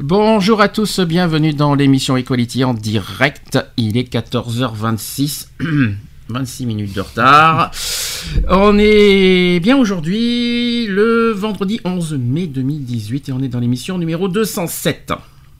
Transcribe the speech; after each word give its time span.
Bonjour 0.00 0.60
à 0.60 0.68
tous, 0.68 1.00
bienvenue 1.00 1.52
dans 1.52 1.74
l'émission 1.74 2.16
Equality 2.16 2.62
en 2.62 2.72
direct. 2.72 3.58
Il 3.76 3.96
est 3.96 4.08
14h26, 4.08 5.48
26 6.28 6.66
minutes 6.66 6.94
de 6.94 7.00
retard. 7.00 7.72
On 8.48 8.78
est 8.78 9.58
bien 9.58 9.76
aujourd'hui, 9.76 10.86
le 10.86 11.32
vendredi 11.32 11.80
11 11.84 12.12
mai 12.14 12.46
2018, 12.46 13.28
et 13.28 13.32
on 13.32 13.42
est 13.42 13.48
dans 13.48 13.58
l'émission 13.58 13.98
numéro 13.98 14.28
207. 14.28 15.14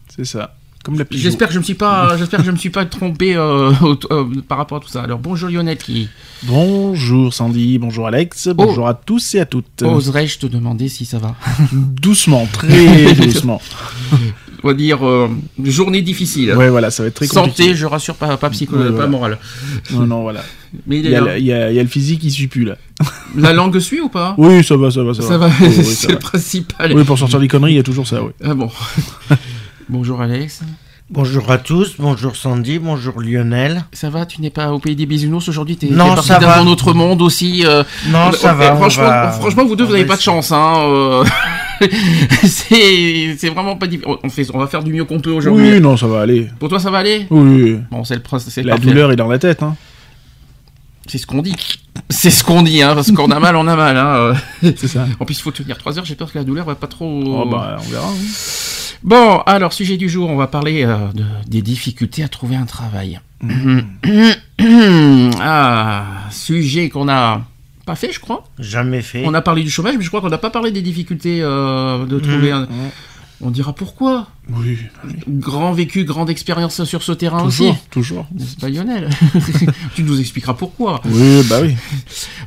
C'est 0.09 0.24
ça. 0.24 0.55
Comme. 0.97 1.05
J'espère 1.10 1.48
que 1.48 1.55
je 1.55 1.59
me 1.59 1.65
suis 1.65 1.74
pas, 1.74 2.16
j'espère 2.19 2.41
que 2.41 2.47
je 2.47 2.51
me 2.51 2.56
suis 2.56 2.70
pas 2.70 2.84
trompé 2.87 3.34
euh, 3.37 3.73
euh, 4.10 4.24
par 4.48 4.59
rapport 4.59 4.79
à 4.79 4.80
tout 4.80 4.88
ça. 4.88 5.02
Alors 5.02 5.19
bonjour 5.19 5.48
Lionel 5.51 5.77
qui 5.77 6.09
Bonjour 6.45 7.34
Sandy, 7.34 7.79
bonjour 7.79 8.06
Alex, 8.06 8.48
bonjour 8.48 8.88
à 8.88 8.95
tous 8.95 9.34
et 9.34 9.41
à 9.41 9.45
toutes. 9.46 9.82
oserais-je 9.82 10.38
te 10.38 10.46
demander 10.46 10.88
si 10.88 11.05
ça 11.05 11.19
va? 11.19 11.34
Doucement, 11.73 12.46
très 12.52 13.12
doucement. 13.20 13.60
On 14.65 14.69
va 14.69 14.74
dire 14.74 15.06
euh, 15.06 15.29
journée 15.62 16.02
difficile. 16.02 16.52
Ouais, 16.55 16.69
voilà, 16.69 16.91
ça 16.91 17.02
va 17.05 17.09
être 17.09 17.15
très 17.15 17.27
Santé, 17.27 17.48
compliqué. 17.51 17.74
je 17.77 17.87
rassure 17.87 18.16
pas, 18.16 18.37
pas 18.37 18.51
psycho, 18.51 18.77
Ouais, 18.77 18.90
pas 18.90 19.07
morale. 19.07 19.38
Non, 19.93 20.07
non, 20.07 20.23
voilà. 20.23 20.43
Mais 20.87 20.99
il 20.99 21.09
y, 21.09 21.15
a, 21.15 21.21
le- 21.21 21.38
il 21.38 21.45
y 21.45 21.52
a- 21.52 21.71
il 21.71 21.77
y 21.77 21.79
a 21.79 21.82
le 21.82 21.88
physique 21.88 22.21
qui 22.21 22.30
suit 22.32 22.49
plus 22.49 22.65
là. 22.65 22.77
La 23.37 23.52
langue 23.52 23.79
suit 23.79 24.01
ou 24.01 24.09
pas? 24.09 24.34
Oui, 24.37 24.65
ça 24.65 24.77
va, 24.77 24.90
ça 24.90 25.02
va, 25.05 25.15
ça, 25.15 25.23
Ça 25.23 25.38
va, 25.38 25.49
oui, 25.60 25.73
ça 25.73 25.82
c'est 25.84 26.09
le 26.09 26.15
va. 26.15 26.18
principal. 26.21 26.93
Oui, 26.93 27.05
pour 27.05 27.16
sortir 27.18 27.38
des 27.40 27.46
conneries, 27.46 27.74
il 27.74 27.77
y 27.77 27.80
a 27.80 27.84
toujours 27.84 28.07
ça, 28.07 28.23
oui. 28.23 28.32
Ah 28.43 28.55
bon. 28.55 28.68
Bonjour 29.88 30.21
Alex. 30.21 30.60
Bonjour 31.10 31.51
à 31.51 31.56
tous, 31.56 31.95
bonjour 31.98 32.37
Sandy, 32.37 32.78
bonjour 32.78 33.18
Lionel. 33.23 33.84
Ça 33.92 34.10
va, 34.10 34.26
tu 34.26 34.42
n'es 34.42 34.51
pas 34.51 34.73
au 34.73 34.78
pays 34.78 34.95
des 34.95 35.06
bisounours 35.06 35.48
aujourd'hui 35.48 35.76
T'es 35.78 35.87
parti 35.87 36.26
ça 36.28 36.38
dans 36.38 36.48
va. 36.48 36.60
un 36.60 36.66
autre 36.66 36.92
monde 36.92 37.23
aussi. 37.23 37.65
euh, 37.65 37.82
Non, 38.09 38.30
ça 38.32 38.50
euh, 38.50 38.54
va. 38.54 38.74
on 38.74 38.76
Franchement, 38.76 39.04
va- 39.04 39.30
franchement, 39.30 39.65
vous 39.65 39.74
deux, 39.74 39.84
on 39.84 39.87
vous 39.87 39.92
va 39.92 39.98
n'avez 39.98 40.09
pas 40.09 40.16
de 40.16 40.20
chance. 40.20 40.52
Hein, 40.52 40.74
euh, 40.80 41.24
c'est 42.45 43.48
vraiment 43.48 43.76
pas 43.76 43.87
difficile. 43.87 44.15
On, 44.23 44.28
fait, 44.28 44.46
on 44.52 44.59
va 44.59 44.66
faire 44.66 44.82
du 44.84 44.92
mieux 44.92 45.06
qu'on 45.06 45.18
peut 45.20 45.30
aujourd'hui. 45.32 45.73
Oui, 45.73 45.80
non, 45.80 45.96
ça 45.96 46.06
va 46.06 46.20
aller. 46.20 46.50
Pour 46.59 46.68
toi, 46.68 46.78
ça 46.78 46.90
va 46.90 46.98
aller? 46.98 47.26
Oui, 47.30 47.62
oui. 47.62 47.78
Bon, 47.90 48.04
c'est 48.04 48.16
le 48.16 48.20
principe. 48.22 48.66
La 48.66 48.74
parfait. 48.74 48.87
douleur 48.90 49.10
est 49.10 49.16
dans 49.16 49.28
la 49.28 49.38
tête, 49.38 49.62
hein. 49.62 49.76
C'est 51.06 51.16
ce 51.16 51.26
qu'on 51.26 51.40
dit. 51.40 51.54
C'est 52.10 52.28
ce 52.30 52.45
qu'on 52.45 52.60
dit, 52.60 52.82
hein, 52.82 52.95
parce 52.95 53.10
qu'on 53.12 53.30
a 53.30 53.40
mal, 53.40 53.56
on 53.56 53.66
a 53.66 53.74
mal. 53.76 53.96
Hein. 53.96 54.34
C'est 54.76 54.88
ça. 54.88 55.06
En 55.18 55.24
plus, 55.24 55.38
il 55.38 55.43
faut 55.43 55.50
tenir 55.52 55.78
3 55.78 55.98
heures. 55.98 56.04
J'ai 56.04 56.15
peur 56.16 56.30
que 56.30 56.37
la 56.37 56.45
douleur 56.45 56.66
va 56.66 56.74
pas 56.74 56.87
trop. 56.87 57.22
Oh, 57.26 57.48
bah, 57.50 57.78
on 57.78 57.90
verra. 57.90 58.09
hein. 58.09 58.15
Bon, 59.04 59.38
alors, 59.46 59.73
sujet 59.73 59.96
du 59.96 60.09
jour, 60.09 60.29
on 60.29 60.37
va 60.37 60.46
parler 60.49 60.85
euh, 60.85 60.96
de- 61.15 61.24
des 61.46 61.63
difficultés 61.63 62.23
à 62.24 62.29
trouver 62.29 62.57
un 62.57 62.66
travail. 62.66 63.21
ah, 65.41 66.05
sujet 66.31 66.88
qu'on 66.88 67.09
a 67.09 67.43
pas 67.87 67.94
fait, 67.94 68.12
je 68.12 68.21
crois. 68.21 68.44
Jamais 68.59 69.00
fait. 69.03 69.22
On 69.27 69.34
a 69.34 69.41
parlé 69.41 69.62
du 69.62 69.71
chômage, 69.71 69.94
mais 69.97 70.03
je 70.03 70.09
crois 70.09 70.21
qu'on 70.21 70.28
n'a 70.28 70.38
pas 70.38 70.50
parlé 70.50 70.71
des 70.72 70.82
difficultés 70.82 71.38
euh, 71.43 72.05
de 72.06 72.19
trouver 72.19 72.50
un... 72.53 72.69
On 73.41 73.50
dira 73.50 73.72
pourquoi. 73.72 74.26
Oui, 74.50 74.78
Grand 75.28 75.72
vécu, 75.72 76.04
grande 76.04 76.31
expérience 76.31 76.82
sur 76.84 77.03
ce 77.03 77.12
terrain 77.12 77.44
toujours, 77.44 77.70
aussi. 77.70 77.78
toujours. 77.91 78.26
C'est 78.38 78.58
pas 78.58 78.69
Lionel. 78.69 79.10
tu 79.94 80.03
nous 80.03 80.19
expliqueras 80.19 80.54
pourquoi. 80.54 81.00
Oui, 81.04 81.42
bah 81.48 81.59
oui. 81.62 81.76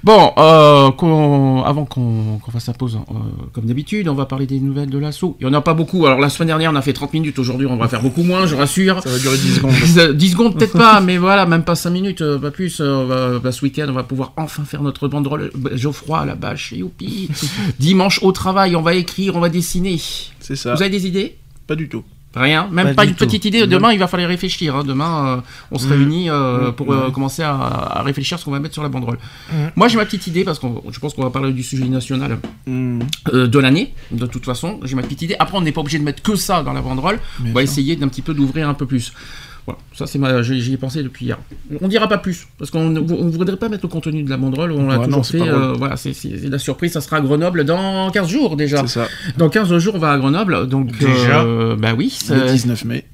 Bon, 0.03 0.31
euh, 0.37 1.61
avant 1.63 1.85
qu'on 1.85 2.39
qu'on 2.43 2.51
fasse 2.51 2.67
la 2.67 2.73
pause, 2.73 2.97
euh, 3.09 3.13
comme 3.53 3.65
d'habitude, 3.65 4.07
on 4.09 4.15
va 4.15 4.25
parler 4.25 4.47
des 4.47 4.59
nouvelles 4.59 4.89
de 4.89 4.97
l'assaut. 4.97 5.37
Il 5.39 5.47
n'y 5.47 5.53
en 5.53 5.57
a 5.57 5.61
pas 5.61 5.73
beaucoup. 5.75 6.05
Alors 6.07 6.19
la 6.19 6.29
semaine 6.29 6.47
dernière, 6.47 6.71
on 6.71 6.75
a 6.75 6.81
fait 6.81 6.93
30 6.93 7.13
minutes. 7.13 7.37
Aujourd'hui, 7.39 7.67
on 7.67 7.77
va 7.77 7.87
faire 7.87 8.01
beaucoup 8.01 8.23
moins, 8.23 8.45
je 8.47 8.55
rassure. 8.55 9.01
Ça 9.03 9.09
va 9.09 9.19
durer 9.19 9.37
10 9.37 9.55
secondes. 9.55 10.15
10 10.17 10.29
secondes 10.31 10.57
peut-être 10.57 10.77
pas, 10.77 10.99
mais 11.01 11.17
voilà, 11.17 11.45
même 11.45 11.63
pas 11.63 11.75
5 11.75 11.91
minutes, 11.91 12.21
euh, 12.21 12.39
pas 12.39 12.51
plus. 12.51 12.81
euh, 12.81 13.03
on 13.03 13.05
va- 13.05 13.39
bah, 13.39 13.51
ce 13.51 13.63
week-end, 13.63 13.85
on 13.89 13.93
va 13.93 14.03
pouvoir 14.03 14.33
enfin 14.37 14.63
faire 14.65 14.81
notre 14.81 15.07
banderole 15.07 15.51
Geoffroy 15.75 16.19
à 16.19 16.25
la 16.25 16.35
bâche, 16.35 16.71
youpi. 16.73 17.29
Dimanche 17.79 18.19
au 18.23 18.31
travail, 18.31 18.75
on 18.75 18.81
va 18.81 18.95
écrire, 18.95 19.35
on 19.35 19.39
va 19.39 19.49
dessiner. 19.49 19.99
C'est 20.41 20.55
ça. 20.55 20.75
Vous 20.75 20.81
avez 20.81 20.91
des 20.91 21.07
idées? 21.07 21.37
Pas 21.67 21.75
du 21.75 21.87
tout. 21.87 22.03
Rien, 22.33 22.69
même 22.71 22.95
Pas 22.95 23.03
une 23.03 23.11
tout. 23.13 23.25
petite 23.25 23.43
idée. 23.43 23.67
Demain, 23.67 23.91
il 23.91 23.99
va 23.99 24.07
falloir 24.07 24.29
y 24.29 24.31
réfléchir. 24.33 24.73
hein. 24.77 24.83
Demain, 24.85 25.27
euh, 25.27 25.41
on 25.69 25.77
se 25.77 25.85
Mhm. 25.85 25.91
réunit 25.91 26.29
euh, 26.29 26.67
Mhm. 26.67 26.71
pour 26.73 26.93
euh, 26.93 27.11
commencer 27.11 27.43
à, 27.43 27.51
à 27.53 28.01
réfléchir 28.03 28.39
ce 28.39 28.45
qu'on 28.45 28.51
va 28.51 28.59
mettre 28.61 28.73
sur 28.73 28.83
la 28.83 28.87
banderole. 28.89 29.17
Mhm. 29.51 29.71
Moi, 29.75 29.89
j'ai 29.89 29.97
ma 29.97 30.05
petite 30.05 30.27
idée 30.27 30.45
parce 30.45 30.57
que 30.57 30.65
je 30.91 30.99
pense 30.99 31.13
qu'on 31.13 31.23
va 31.23 31.29
parler 31.29 31.51
du 31.51 31.61
sujet 31.61 31.83
national 31.83 32.37
de 32.67 33.59
l'année. 33.59 33.93
De 34.11 34.25
toute 34.27 34.45
façon, 34.45 34.79
j'ai 34.83 34.95
ma 34.95 35.01
petite 35.01 35.23
idée. 35.23 35.35
Après, 35.39 35.57
on 35.57 35.61
n'est 35.61 35.73
pas 35.73 35.81
obligé 35.81 35.99
de 35.99 36.05
mettre 36.05 36.21
que 36.23 36.35
ça 36.37 36.63
dans 36.63 36.71
la 36.73 36.81
banderole. 36.81 37.19
Bien 37.39 37.51
on 37.51 37.53
va 37.53 37.61
sûr. 37.61 37.69
essayer 37.71 37.95
d'un 37.97 38.07
petit 38.07 38.21
peu 38.21 38.33
d'ouvrir 38.33 38.69
un 38.69 38.75
peu 38.75 38.85
plus. 38.85 39.11
Voilà, 39.67 39.79
ça 39.95 40.07
c'est 40.07 40.17
ma, 40.17 40.41
j'y 40.41 40.73
ai 40.73 40.77
pensé 40.77 41.03
depuis 41.03 41.25
hier. 41.25 41.37
On 41.81 41.87
dira 41.87 42.07
pas 42.07 42.17
plus 42.17 42.47
parce 42.57 42.71
qu'on 42.71 42.89
ne 42.89 42.99
on 42.99 43.29
voudrait 43.29 43.55
pas 43.57 43.69
mettre 43.69 43.83
le 43.85 43.89
contenu 43.89 44.23
de 44.23 44.29
la 44.29 44.37
banderole. 44.37 44.71
On 44.71 44.87
l'a 44.87 44.97
Ouais, 44.97 45.05
toujours 45.05 45.19
non, 45.19 45.23
fait. 45.23 45.41
euh, 45.41 45.73
voilà, 45.77 45.97
c'est 45.97 46.13
c'est 46.13 46.29
la 46.49 46.57
surprise. 46.57 46.93
Ça 46.93 47.01
sera 47.01 47.17
à 47.17 47.21
Grenoble 47.21 47.63
dans 47.63 48.09
15 48.09 48.27
jours 48.27 48.57
déjà. 48.57 48.77
C'est 48.81 48.87
ça. 48.87 49.07
Dans 49.37 49.49
15 49.49 49.77
jours, 49.77 49.93
on 49.95 49.99
va 49.99 50.11
à 50.13 50.17
Grenoble. 50.17 50.67
Donc 50.67 50.97
Déjà 50.97 51.41
euh, 51.43 51.75
bah 51.75 51.93
oui. 51.95 52.17
Le 52.29 52.35
c'est- 52.47 52.51
19 52.53 52.85
mai. 52.85 53.05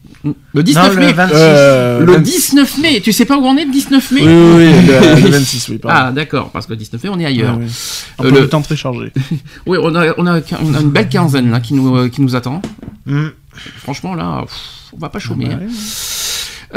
le 0.53 0.63
19 0.63 0.94
Non, 0.96 1.00
mai. 1.02 1.08
le 1.08 1.13
26. 1.13 1.35
Euh, 1.38 2.00
Le 2.00 2.13
26. 2.13 2.31
19 2.52 2.78
mai, 2.79 3.02
tu 3.02 3.12
sais 3.12 3.25
pas 3.25 3.38
où 3.38 3.44
on 3.46 3.58
est 3.58 3.66
le 3.66 3.72
19 3.72 4.12
mai? 4.12 4.22
Oui, 4.22 4.28
oui, 4.28 4.56
oui, 4.56 4.88
le, 4.88 5.22
le 5.25 5.29
26, 5.38 5.68
oui, 5.69 5.79
Ah 5.84 5.88
pardon. 5.88 6.16
d'accord, 6.16 6.50
parce 6.52 6.66
que 6.66 6.72
le 6.72 6.78
19 6.78 7.03
mai 7.03 7.09
on 7.14 7.19
est 7.19 7.25
ailleurs. 7.25 7.56
Ah, 7.56 7.59
oui. 7.59 7.68
Un 8.19 8.25
Euh, 8.25 8.31
le- 8.41 8.47
temps 8.50 8.62
très 8.62 8.78
chargé. 8.78 9.12
Oui, 9.66 9.78
on 9.81 9.94
a, 9.96 10.14
on, 10.18 10.25
a, 10.25 10.40
on 10.40 10.74
a 10.74 10.79
une 10.81 10.91
belle 10.91 11.09
quinzaine 11.09 11.52
là 11.52 11.59
qui 11.59 11.74
nous, 11.74 11.94
euh, 11.97 12.08
qui 12.08 12.22
nous 12.22 12.35
attend. 12.38 12.62
Hmm. 13.06 13.28
Franchement 13.79 14.16
là, 14.16 14.41
pff, 14.44 14.53
on 14.94 14.97
va 14.97 15.09
pas 15.09 15.19
chômer. 15.19 15.46
Bah, 15.47 15.56
hein. 15.62 15.68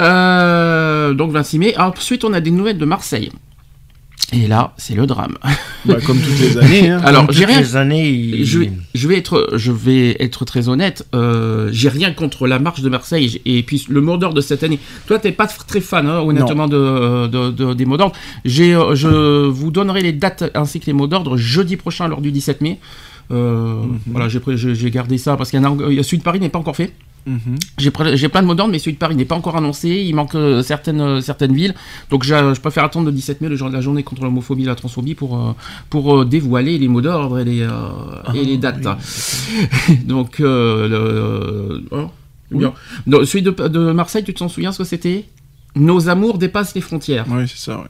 Euh, 0.01 1.15
donc 1.15 1.31
26 1.33 1.59
mai. 1.59 1.75
Ensuite 1.79 2.25
on 2.25 2.33
a 2.33 2.41
des 2.41 2.51
nouvelles 2.51 2.79
de 2.79 2.85
Marseille. 2.85 3.31
Et 4.33 4.47
là, 4.47 4.75
c'est 4.77 4.95
le 4.95 5.07
drame. 5.07 5.37
Bah, 5.87 5.97
comme 6.07 6.19
toutes 6.21 6.39
les 6.39 6.59
années. 6.59 6.91
Hein. 6.91 7.01
Alors, 7.07 7.33
j'ai 7.33 7.41
toutes 7.41 7.49
rien. 7.53 7.61
les 7.61 7.75
années, 7.77 8.11
il- 8.11 8.45
Je 8.45 8.59
vais, 8.59 8.71
je 8.95 9.09
vais 9.09 9.17
être, 9.17 9.49
je 9.55 9.73
vais 9.73 10.15
être 10.23 10.45
très 10.45 10.69
honnête. 10.69 11.07
Euh, 11.15 11.71
j'ai 11.73 11.89
rien 11.89 12.13
contre 12.13 12.47
la 12.47 12.59
marche 12.59 12.83
de 12.83 12.91
Marseille 12.91 13.41
et 13.47 13.63
puis 13.63 13.87
le 13.89 14.03
mot 14.03 14.19
d'ordre 14.19 14.37
de 14.37 14.43
cette 14.43 14.63
année. 14.63 14.79
Toi, 15.07 15.19
t'es 15.19 15.33
pas 15.33 15.47
très 15.47 15.81
fan, 15.81 16.07
hein, 16.07 16.19
honnêtement, 16.21 16.69
de, 16.69 17.29
de- 17.29 17.51
de- 17.51 17.73
des 17.73 17.87
mots 17.87 17.97
d'ordre. 17.97 18.15
J'ai, 18.45 18.75
euh, 18.75 18.95
je 18.95 19.47
vous 19.47 19.71
donnerai 19.71 20.03
les 20.03 20.13
dates 20.13 20.51
ainsi 20.55 20.81
que 20.81 20.87
les 20.87 20.93
mots 20.93 21.07
d'ordre 21.07 21.39
jeudi 21.39 21.77
prochain 21.79 22.07
lors 22.07 22.21
du 22.21 22.31
17 22.31 22.61
mai. 22.61 22.79
Euh, 23.33 23.81
Voilà, 24.07 24.29
j'ai, 24.29 24.91
gardé 24.91 25.17
ça 25.17 25.39
parce 25.39 25.51
qu'il 25.51 25.63
y 25.63 25.65
a, 25.65 25.73
il 25.89 25.95
y 25.95 25.99
a 25.99 26.03
celui 26.03 26.19
de 26.19 26.23
Paris 26.23 26.41
n'est 26.41 26.51
pas 26.51 26.59
encore 26.59 26.77
fait. 26.77 26.93
Mhm. 27.27 27.57
J'ai, 27.79 27.91
plein 27.91 28.43
de 28.43 28.47
mots 28.47 28.55
d'ordre, 28.55 28.73
mais 28.73 28.79
celui 28.79 28.95
de 28.95 28.99
Paris 28.99 29.15
n'est 29.17 29.25
pas 29.25 29.35
encore 29.37 29.57
annoncé. 29.57 29.89
Il 29.89 30.15
manque 30.15 30.35
euh, 30.35 30.63
certaines, 30.63 31.01
euh, 31.01 31.21
certaines 31.21 31.55
villes. 31.55 31.75
Donc 32.11 32.25
je, 32.25 32.35
je 32.55 32.61
préfère 32.61 32.85
attendre 32.85 33.07
le 33.07 33.13
17 33.13 33.41
mai, 33.41 33.49
le 33.49 33.57
jour 33.57 33.69
de 33.69 33.75
la 33.75 33.81
journée 33.81 34.03
contre 34.03 34.23
l'homophobie 34.25 34.63
et 34.63 34.67
la 34.67 34.75
transphobie, 34.75 35.15
pour, 35.15 35.37
euh, 35.39 35.53
pour 35.91 36.25
dévoiler 36.25 36.79
les 36.79 36.89
mots 36.89 37.01
d'ordre 37.01 37.39
et 37.39 37.45
les, 37.45 37.63
euh, 37.63 38.33
et 38.35 38.45
les 38.45 38.57
dates. 38.57 38.81
Donc, 40.05 40.39
le- 40.39 41.85
oh, 41.91 42.11
bien. 42.51 42.73
Donc, 43.07 43.25
celui 43.27 43.43
de, 43.43 43.51
de 43.51 43.93
Marseille, 43.93 44.25
tu 44.25 44.35
t'en 44.35 44.49
souviens 44.49 44.73
ce 44.73 44.79
que 44.79 44.85
c'était? 44.85 45.27
Nos 45.77 46.09
amours 46.09 46.39
dépassent 46.39 46.75
les 46.75 46.81
frontières. 46.81 47.27
Oui, 47.29 47.45
c'est 47.47 47.59
ça, 47.59 47.79
ouais. 47.79 47.85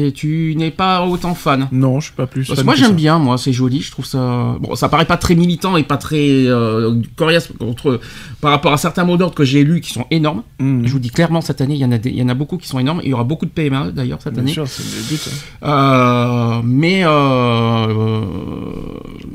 Et 0.00 0.12
tu 0.12 0.54
n'es 0.56 0.70
pas 0.70 1.04
autant 1.04 1.34
fan. 1.34 1.66
Non, 1.72 1.98
je 1.98 2.06
suis 2.06 2.14
pas 2.14 2.26
plus. 2.28 2.46
Parce 2.46 2.58
fan 2.60 2.64
moi 2.64 2.74
que 2.74 2.80
j'aime 2.80 2.90
ça. 2.90 2.94
bien, 2.94 3.18
moi 3.18 3.36
c'est 3.36 3.52
joli, 3.52 3.80
je 3.80 3.90
trouve 3.90 4.04
ça. 4.04 4.56
Bon, 4.60 4.76
ça 4.76 4.88
paraît 4.88 5.06
pas 5.06 5.16
très 5.16 5.34
militant 5.34 5.76
et 5.76 5.82
pas 5.82 5.96
très 5.96 6.46
euh, 6.46 7.00
coriace 7.16 7.48
contre 7.58 7.98
par 8.40 8.52
rapport 8.52 8.72
à 8.72 8.76
certains 8.76 9.04
mots 9.04 9.16
d'ordre 9.16 9.34
que 9.34 9.44
j'ai 9.44 9.64
lus 9.64 9.80
qui 9.80 9.92
sont 9.92 10.06
énormes. 10.12 10.42
Mhm. 10.60 10.86
Je 10.86 10.92
vous 10.92 10.98
dis 11.00 11.10
clairement 11.10 11.40
cette 11.40 11.60
année, 11.60 11.74
il 11.74 11.80
y 11.80 11.84
en 11.84 11.90
a, 11.90 11.98
des- 11.98 12.10
il 12.10 12.16
y 12.16 12.22
en 12.22 12.28
a 12.28 12.34
beaucoup 12.34 12.58
qui 12.58 12.68
sont 12.68 12.78
énormes. 12.78 13.00
Il 13.02 13.10
y 13.10 13.12
aura 13.14 13.24
beaucoup 13.24 13.44
de 13.46 13.50
PMA 13.50 13.90
d'ailleurs 13.90 14.22
cette 14.22 14.34
Bien 14.34 14.42
année. 14.42 14.52
sûr, 14.52 14.68
c'est 14.68 14.84
le 14.84 15.08
but. 15.08 15.28
hein. 15.62 15.68
Euh, 15.68 16.60
mais 16.64 17.02
euh, 17.04 17.08
euh, 17.10 18.24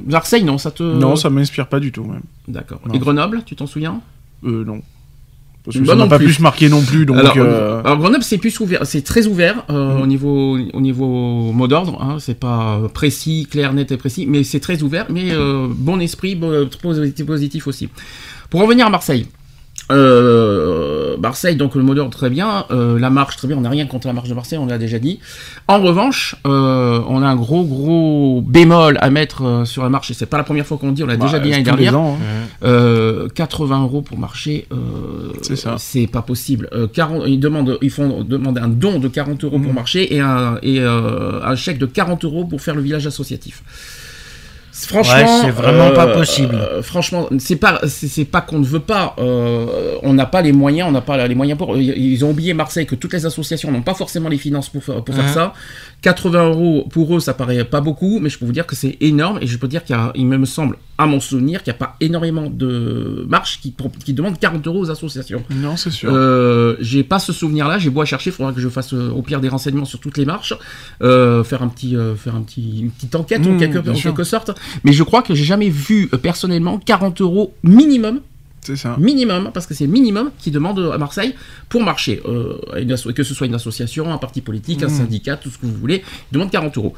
Marseille, 0.08 0.44
non, 0.44 0.58
ça 0.58 0.72
te. 0.72 0.84
Non, 0.84 1.16
ça 1.16 1.30
m'inspire 1.30 1.68
pas 1.68 1.80
du 1.80 1.92
tout, 1.92 2.04
même. 2.04 2.22
D'accord. 2.48 2.80
Non. 2.88 2.94
Et 2.94 3.00
Grenoble, 3.00 3.44
tu 3.46 3.56
t'en 3.56 3.68
souviens? 3.68 4.00
Euh, 4.46 4.64
non. 4.66 4.82
Parce 5.64 5.78
que 5.78 5.84
Bah 5.84 5.96
ça 5.98 6.08
pas 6.08 6.18
plus. 6.18 6.26
plus 6.26 6.40
marqué 6.40 6.68
non 6.68 6.82
plus, 6.82 7.06
donc. 7.06 7.18
alors, 7.18 7.36
euh, 7.38 7.82
alors, 7.86 7.98
Grenoble, 7.98 8.24
c'est 8.24 8.38
plus 8.38 8.60
ouvert, 8.60 8.86
c'est 8.86 9.02
très 9.02 9.28
ouvert 9.28 9.64
euh, 9.70 9.98
au 9.98 10.08
niveau 10.08 10.58
au 10.74 10.82
niveau 10.82 11.52
mot 11.54 11.68
d'ordre. 11.68 12.02
Hein, 12.02 12.18
c'est 12.20 12.38
pas 12.38 12.82
précis, 12.94 13.48
clair, 13.50 13.74
net 13.74 13.92
et 13.92 13.98
précis, 13.98 14.26
mais 14.28 14.44
c'est 14.44 14.60
très 14.60 14.84
ouvert. 14.84 15.06
Mais 15.10 15.32
euh, 15.32 15.68
bon 15.70 16.02
esprit, 16.02 16.36
bon, 16.36 16.70
positif, 16.82 17.68
aussi. 17.68 17.88
Pour 18.50 18.62
en 18.62 18.68
venir 18.68 18.88
à 18.88 18.90
Marseille. 18.90 19.28
Euh, 19.92 21.18
Marseille, 21.18 21.56
donc 21.56 21.76
le 21.76 21.84
moteur 21.84 22.10
très 22.10 22.30
bien, 22.30 22.66
euh, 22.72 22.98
la 23.00 23.10
marche 23.10 23.38
très 23.38 23.48
bien, 23.48 23.58
on 23.58 23.62
n'a 23.62 23.70
rien 23.70 23.86
contre 23.86 24.08
la 24.08 24.14
marche 24.14 24.30
de 24.30 24.34
Marseille, 24.34 24.58
on 24.58 24.66
l'a 24.66 24.78
déjà 24.78 24.98
dit. 25.00 25.20
En 25.68 25.82
revanche, 25.82 26.36
euh, 26.48 27.02
on 27.08 27.22
a 27.22 27.28
un 27.28 27.36
gros 27.36 27.64
gros 27.64 28.42
bémol 28.46 28.98
à 29.02 29.10
mettre 29.10 29.44
euh, 29.46 29.66
sur 29.66 29.84
la 29.84 29.90
marche, 29.90 30.10
et 30.12 30.14
c'est 30.14 30.26
pas 30.26 30.38
la 30.38 30.44
première 30.44 30.66
fois 30.66 30.78
qu'on 30.78 30.88
le 30.88 30.94
dit, 30.94 31.04
on 31.04 31.08
l'a 31.08 31.18
Bah, 31.18 31.26
déjà 31.26 31.40
dit 31.40 31.50
l'année 31.50 31.64
dernière. 31.64 32.00
ans, 32.00 32.18
hein. 32.22 32.48
Euh, 32.64 33.28
80 33.30 33.84
euros 33.84 34.02
pour 34.02 34.18
marcher, 34.18 34.68
euh, 34.72 34.76
C'est 35.42 35.56
ça. 35.56 35.76
c'est 35.78 36.08
pas 36.08 36.22
possible. 36.22 36.70
Euh, 36.74 36.88
40, 36.88 37.24
ils, 37.28 37.40
demandent, 37.40 37.78
ils 37.82 37.92
font 37.92 38.24
demander 38.24 38.62
un 38.62 38.70
don 38.70 39.00
de 39.00 39.08
40 39.08 39.44
euros 39.44 39.60
pour 39.60 39.74
marcher 39.74 40.14
et, 40.16 40.20
un, 40.22 40.58
et 40.64 40.80
euh, 40.80 41.42
un 41.44 41.56
chèque 41.56 41.78
de 41.78 41.86
40 41.86 42.24
euros 42.26 42.46
pour 42.46 42.62
faire 42.62 42.76
le 42.76 42.82
village 42.82 43.06
associatif. 43.06 43.64
Franchement, 44.88 45.14
Ouais, 45.16 45.42
c'est 45.42 45.52
vraiment 45.52 45.92
pas 45.92 46.08
possible. 46.08 46.56
euh, 46.56 46.82
franchement, 46.82 47.28
c'est 47.40 47.56
pas, 47.56 47.82
c'est 47.88 48.26
pas 48.26 48.42
qu'on 48.42 48.60
ne 48.60 48.66
veut 48.66 48.80
pas. 48.80 49.16
euh, 49.20 49.96
on 50.04 50.14
n'a 50.14 50.26
pas 50.26 50.42
les 50.42 50.52
moyens, 50.52 50.90
on 50.90 50.92
n'a 50.92 51.02
pas 51.02 51.28
les 51.28 51.36
moyens 51.36 51.58
pour. 51.58 51.78
Ils 51.78 52.24
ont 52.26 52.32
oublié 52.32 52.54
Marseille 52.54 52.86
que 52.86 52.96
toutes 52.96 53.14
les 53.14 53.26
associations 53.26 53.72
n'ont 53.72 53.82
pas 53.82 53.94
forcément 53.94 54.30
les 54.30 54.38
finances 54.38 54.70
pour 54.70 54.84
faire, 54.84 55.04
pour 55.04 55.16
faire 55.16 55.30
ça. 55.30 55.54
80 56.02 56.50
euros 56.50 56.88
pour 56.92 57.16
eux, 57.16 57.20
ça 57.20 57.34
paraît 57.34 57.64
pas 57.64 57.80
beaucoup, 57.82 58.20
mais 58.20 58.30
je 58.30 58.38
peux 58.38 58.46
vous 58.46 58.52
dire 58.52 58.66
que 58.66 58.76
c'est 58.76 58.98
énorme 59.00 59.40
et 59.42 59.48
je 59.48 59.58
peux 59.58 59.68
dire 59.70 59.84
qu'il 59.84 59.96
il 60.16 60.26
me 60.26 60.46
semble, 60.46 60.78
à 60.98 61.06
mon 61.06 61.20
souvenir, 61.22 61.64
qu'il 61.64 61.72
n'y 61.72 61.78
a 61.78 61.80
pas 61.80 61.96
énormément 62.02 62.50
de 62.50 63.26
marches 63.30 63.60
qui, 63.62 63.74
demandent 64.14 64.38
40 64.40 64.68
euros 64.68 64.80
aux 64.80 64.92
associations. 64.92 65.44
Non, 65.50 65.78
c'est 65.78 65.92
sûr. 65.92 66.12
Euh, 66.14 66.76
j'ai 66.82 67.04
pas 67.04 67.20
ce 67.20 67.32
souvenir-là. 67.32 67.78
J'ai 67.78 67.90
beau 67.90 68.02
à 68.02 68.06
chercher, 68.06 68.30
il 68.32 68.34
faudra 68.34 68.52
que 68.52 68.60
je 68.60 68.68
fasse 68.70 68.94
euh, 68.94 69.10
au 69.12 69.22
pire 69.22 69.40
des 69.40 69.48
renseignements 69.50 69.86
sur 69.86 70.00
toutes 70.00 70.18
les 70.18 70.26
marches, 70.26 70.54
euh, 71.02 71.44
faire 71.44 71.62
un 71.64 71.68
petit, 71.70 71.96
euh, 71.96 72.16
faire 72.16 72.36
un 72.36 72.42
petit, 72.42 72.82
une 72.82 72.92
petite 72.92 73.16
enquête 73.16 73.46
en, 73.46 73.52
Mmh, 73.54 73.58
quelque, 73.60 73.78
bien 73.80 73.94
en 73.94 73.96
quelque 73.96 74.24
sorte. 74.24 74.52
Mais 74.84 74.94
je 74.94 75.04
crois 75.04 75.22
que 75.22 75.34
j'ai 75.36 75.44
jamais 75.44 75.70
vu 75.70 76.10
euh, 76.14 76.18
personnellement 76.18 76.78
40 76.80 77.22
euros 77.22 77.54
minimum, 77.64 78.22
C'est 78.62 78.76
ça. 78.76 78.96
minimum, 79.00 79.52
parce 79.54 79.66
que 79.68 79.74
c'est 79.74 79.88
minimum 79.88 80.32
qui 80.40 80.52
demande 80.52 80.80
à 80.94 80.98
Marseille 80.98 81.36
pour 81.70 81.84
marcher. 81.84 82.22
Euh, 82.26 82.58
une 82.80 82.96
que 83.14 83.24
ce 83.24 83.34
soit 83.34 83.48
une 83.48 83.56
association, 83.56 84.12
un 84.12 84.18
parti 84.18 84.42
politique, 84.42 84.84
un 84.84 84.88
Mmh. 84.88 84.98
syndicat, 84.98 85.38
tout 85.38 85.50
ce 85.50 85.58
que 85.58 85.66
vous 85.66 85.74
voulez, 85.76 86.04
ils 86.32 86.34
demandent 86.34 86.52
40 86.52 86.78
euros. 86.78 86.94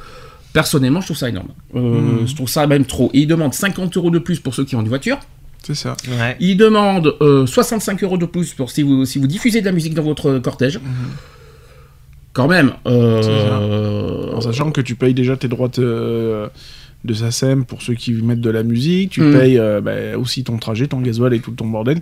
Personnellement, 0.53 1.01
je 1.01 1.07
trouve 1.07 1.17
ça 1.17 1.27
énorme. 1.29 1.49
Euh, 1.75 1.79
Mmh. 1.79 2.27
Je 2.27 2.35
trouve 2.35 2.47
ça 2.49 2.65
même 2.67 2.85
trop. 2.85 3.09
Et 3.13 3.21
ils 3.21 3.27
demandent 3.27 3.53
50 3.53 3.97
euros 3.97 4.09
de 4.09 4.19
plus 4.19 4.39
pour 4.39 4.53
ceux 4.55 4.63
qui 4.63 4.75
ont 4.75 4.81
une 4.81 4.87
voiture. 4.89 5.17
C'est 5.63 5.73
ça. 5.75 5.97
Ouais. 6.19 6.37
Il 6.39 6.57
demande 6.57 7.15
euh, 7.21 7.45
65 7.47 8.03
euros 8.03 8.17
de 8.19 8.25
plus 8.27 8.53
pour 8.53 8.69
si 8.69 8.83
vous, 8.83 9.03
si 9.05 9.17
vous 9.19 9.25
diffusez 9.27 9.61
de 9.61 9.65
la 9.65 9.71
musique 9.71 9.95
dans 9.95 10.03
votre 10.03 10.37
cortège. 10.39 10.79
Quand 12.33 12.47
même. 12.47 12.73
euh, 12.85 14.33
En 14.33 14.41
sachant 14.41 14.71
que 14.71 14.81
tu 14.81 14.95
payes 14.95 15.13
déjà 15.13 15.37
tes 15.37 15.47
droits 15.47 15.69
de, 15.69 16.49
de 17.05 17.13
SACEM 17.13 17.65
pour 17.65 17.81
ceux 17.81 17.93
qui 17.93 18.11
mettent 18.13 18.41
de 18.41 18.49
la 18.49 18.63
musique, 18.63 19.11
tu 19.11 19.21
Mm. 19.21 19.31
payes 19.39 19.59
euh, 19.59 19.81
bah, 19.81 20.17
aussi 20.17 20.43
ton 20.43 20.57
trajet, 20.57 20.87
ton 20.87 20.99
gasoil 21.01 21.33
et 21.33 21.39
tout 21.39 21.51
ton 21.51 21.67
bordel. 21.67 22.01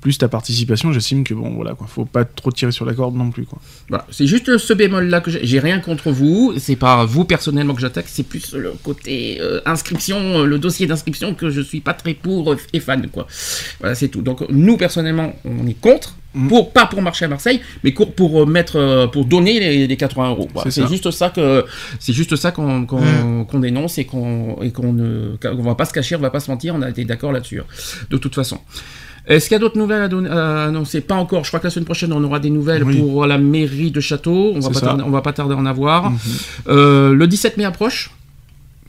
Plus 0.00 0.16
ta 0.16 0.28
participation, 0.28 0.94
j'estime 0.94 1.24
que 1.24 1.34
bon, 1.34 1.50
voilà 1.50 1.74
quoi, 1.74 1.86
faut 1.86 2.06
pas 2.06 2.24
trop 2.24 2.50
tirer 2.50 2.72
sur 2.72 2.86
la 2.86 2.94
corde 2.94 3.14
non 3.16 3.30
plus 3.30 3.44
quoi. 3.44 3.58
voilà. 3.90 4.06
C'est 4.10 4.26
juste 4.26 4.56
ce 4.56 4.72
bémol-là 4.72 5.20
que 5.20 5.30
j'ai. 5.30 5.58
Rien 5.60 5.78
contre 5.80 6.10
vous. 6.10 6.54
C'est 6.56 6.76
pas 6.76 7.04
vous 7.04 7.26
personnellement 7.26 7.74
que 7.74 7.82
j'attaque. 7.82 8.06
C'est 8.08 8.22
plus 8.26 8.54
le 8.54 8.72
côté 8.82 9.38
euh, 9.42 9.60
inscription, 9.66 10.16
euh, 10.38 10.46
le 10.46 10.58
dossier 10.58 10.86
d'inscription 10.86 11.34
que 11.34 11.50
je 11.50 11.60
suis 11.60 11.80
pas 11.80 11.92
très 11.92 12.14
pour 12.14 12.56
et 12.72 12.80
fan 12.80 13.08
quoi. 13.08 13.26
Voilà, 13.80 13.94
c'est 13.94 14.08
tout. 14.08 14.22
Donc 14.22 14.42
nous 14.48 14.78
personnellement, 14.78 15.34
on 15.44 15.66
est 15.66 15.78
contre. 15.78 16.16
Mm. 16.32 16.48
Pour, 16.48 16.72
pas 16.72 16.86
pour 16.86 17.02
marcher 17.02 17.24
à 17.24 17.28
Marseille, 17.28 17.60
mais 17.82 17.90
pour, 17.90 18.12
pour 18.12 18.42
euh, 18.42 18.46
mettre, 18.46 18.76
euh, 18.76 19.06
pour 19.08 19.24
donner 19.24 19.58
les, 19.58 19.86
les 19.86 19.96
80 19.96 20.30
euros. 20.30 20.48
C'est 20.68 20.86
juste 20.86 21.10
ça 21.10 21.30
que, 21.30 21.64
c'est 21.98 22.12
juste 22.12 22.36
ça 22.36 22.52
qu'on 22.52 22.86
dénonce 23.54 23.98
et 23.98 24.04
qu'on 24.04 24.56
ne, 24.62 25.62
va 25.62 25.74
pas 25.74 25.84
se 25.84 25.92
cacher, 25.92 26.14
on 26.16 26.20
va 26.20 26.30
pas 26.30 26.40
se 26.40 26.50
mentir. 26.50 26.74
On 26.74 26.82
a 26.82 26.90
été 26.90 27.04
d'accord 27.04 27.32
là-dessus. 27.32 27.62
De 28.10 28.16
toute 28.16 28.34
façon. 28.34 28.58
Est-ce 29.26 29.48
qu'il 29.48 29.54
y 29.54 29.56
a 29.56 29.58
d'autres 29.58 29.78
nouvelles 29.78 30.02
à, 30.02 30.08
donner, 30.08 30.28
Pas 31.06 31.14
encore. 31.14 31.44
Je 31.44 31.50
crois 31.50 31.60
que 31.60 31.66
la 31.66 31.70
semaine 31.70 31.84
prochaine, 31.84 32.12
on 32.12 32.22
aura 32.24 32.38
des 32.40 32.50
nouvelles 32.50 32.84
Oui. 32.84 32.98
pour 32.98 33.26
la 33.26 33.38
mairie 33.38 33.90
de 33.90 34.00
Château. 34.00 34.52
On 34.54 34.60
va, 34.60 34.60
C'est 34.62 34.68
pas 34.68 34.80
ça. 34.80 34.86
tarder, 34.86 35.04
on 35.06 35.10
va 35.10 35.22
pas 35.22 35.32
tarder 35.32 35.54
à 35.54 35.58
en 35.58 35.66
avoir. 35.66 36.10
Mhm. 36.10 36.18
Euh, 36.68 37.14
le 37.14 37.26
17 37.26 37.56
mai 37.56 37.64
approche. 37.64 38.10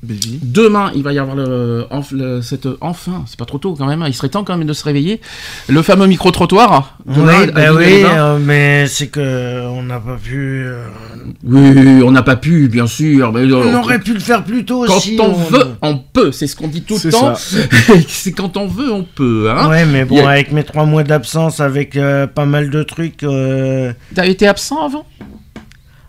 Demain, 0.03 0.92
il 0.95 1.03
va 1.03 1.13
y 1.13 1.19
avoir 1.19 1.36
le, 1.36 1.86
enf- 1.92 2.12
le- 2.15 2.42
cette, 2.42 2.68
enfin, 2.81 3.24
c'est 3.27 3.38
pas 3.38 3.45
trop 3.45 3.59
tôt 3.59 3.75
quand 3.75 3.86
même. 3.86 4.01
hein, 4.01 4.07
Il 4.07 4.13
serait 4.15 4.30
temps 4.30 4.44
quand 4.44 4.57
même 4.57 4.68
de 4.68 4.74
se 4.74 4.83
réveiller. 4.83 5.21
Le 5.69 5.81
fameux 5.83 6.07
micro-trottoir. 6.07 6.98
Ouais, 7.06 7.48
ben 7.51 7.75
oui, 7.75 8.03
euh, 8.03 8.39
mais 8.42 8.88
c'est 8.88 9.07
que 9.09 9.68
on 9.68 9.83
n'a 9.83 10.00
pas 10.00 10.18
pu. 10.18 10.63
euh, 10.65 10.86
Oui, 11.44 12.01
on 12.03 12.12
n'a 12.12 12.24
pas 12.24 12.36
pu, 12.36 12.68
bien 12.68 12.88
sûr. 12.88 13.31
Mais, 13.31 13.42
euh, 13.42 13.63
on 13.63 13.80
aurait 13.80 14.00
pu 14.00 14.13
le 14.13 14.19
faire 14.19 14.44
plus 14.44 14.65
tôt 14.65 14.86
Quand 14.88 14.98
aussi. 14.98 15.18
on 15.21 15.33
veut, 15.33 15.68
on 15.83 15.98
peut. 16.00 16.31
C'est 16.31 16.48
ce 16.48 16.56
qu'on 16.56 16.68
dit 16.68 16.81
tout 16.81 16.98
le 17.03 17.12
temps. 17.12 17.33
c'est 18.07 18.31
quand 18.31 18.57
on 18.57 18.65
veut, 18.68 18.92
on 18.92 19.03
peut. 19.03 19.51
Hein 19.56 19.69
ouais, 19.69 19.86
mais 19.86 20.06
bon, 20.06 20.25
a- 20.25 20.31
avec 20.31 20.51
mes 20.51 20.63
trois 20.63 20.86
mois 20.86 21.03
d'absence, 21.03 21.59
avec 21.59 21.95
euh, 21.95 22.25
pas 22.25 22.45
mal 22.45 22.71
de 22.71 22.81
trucs. 22.81 23.21
euh, 23.24 23.94
T'as 24.15 24.25
été 24.25 24.48
absent 24.48 24.83
avant? 24.83 25.06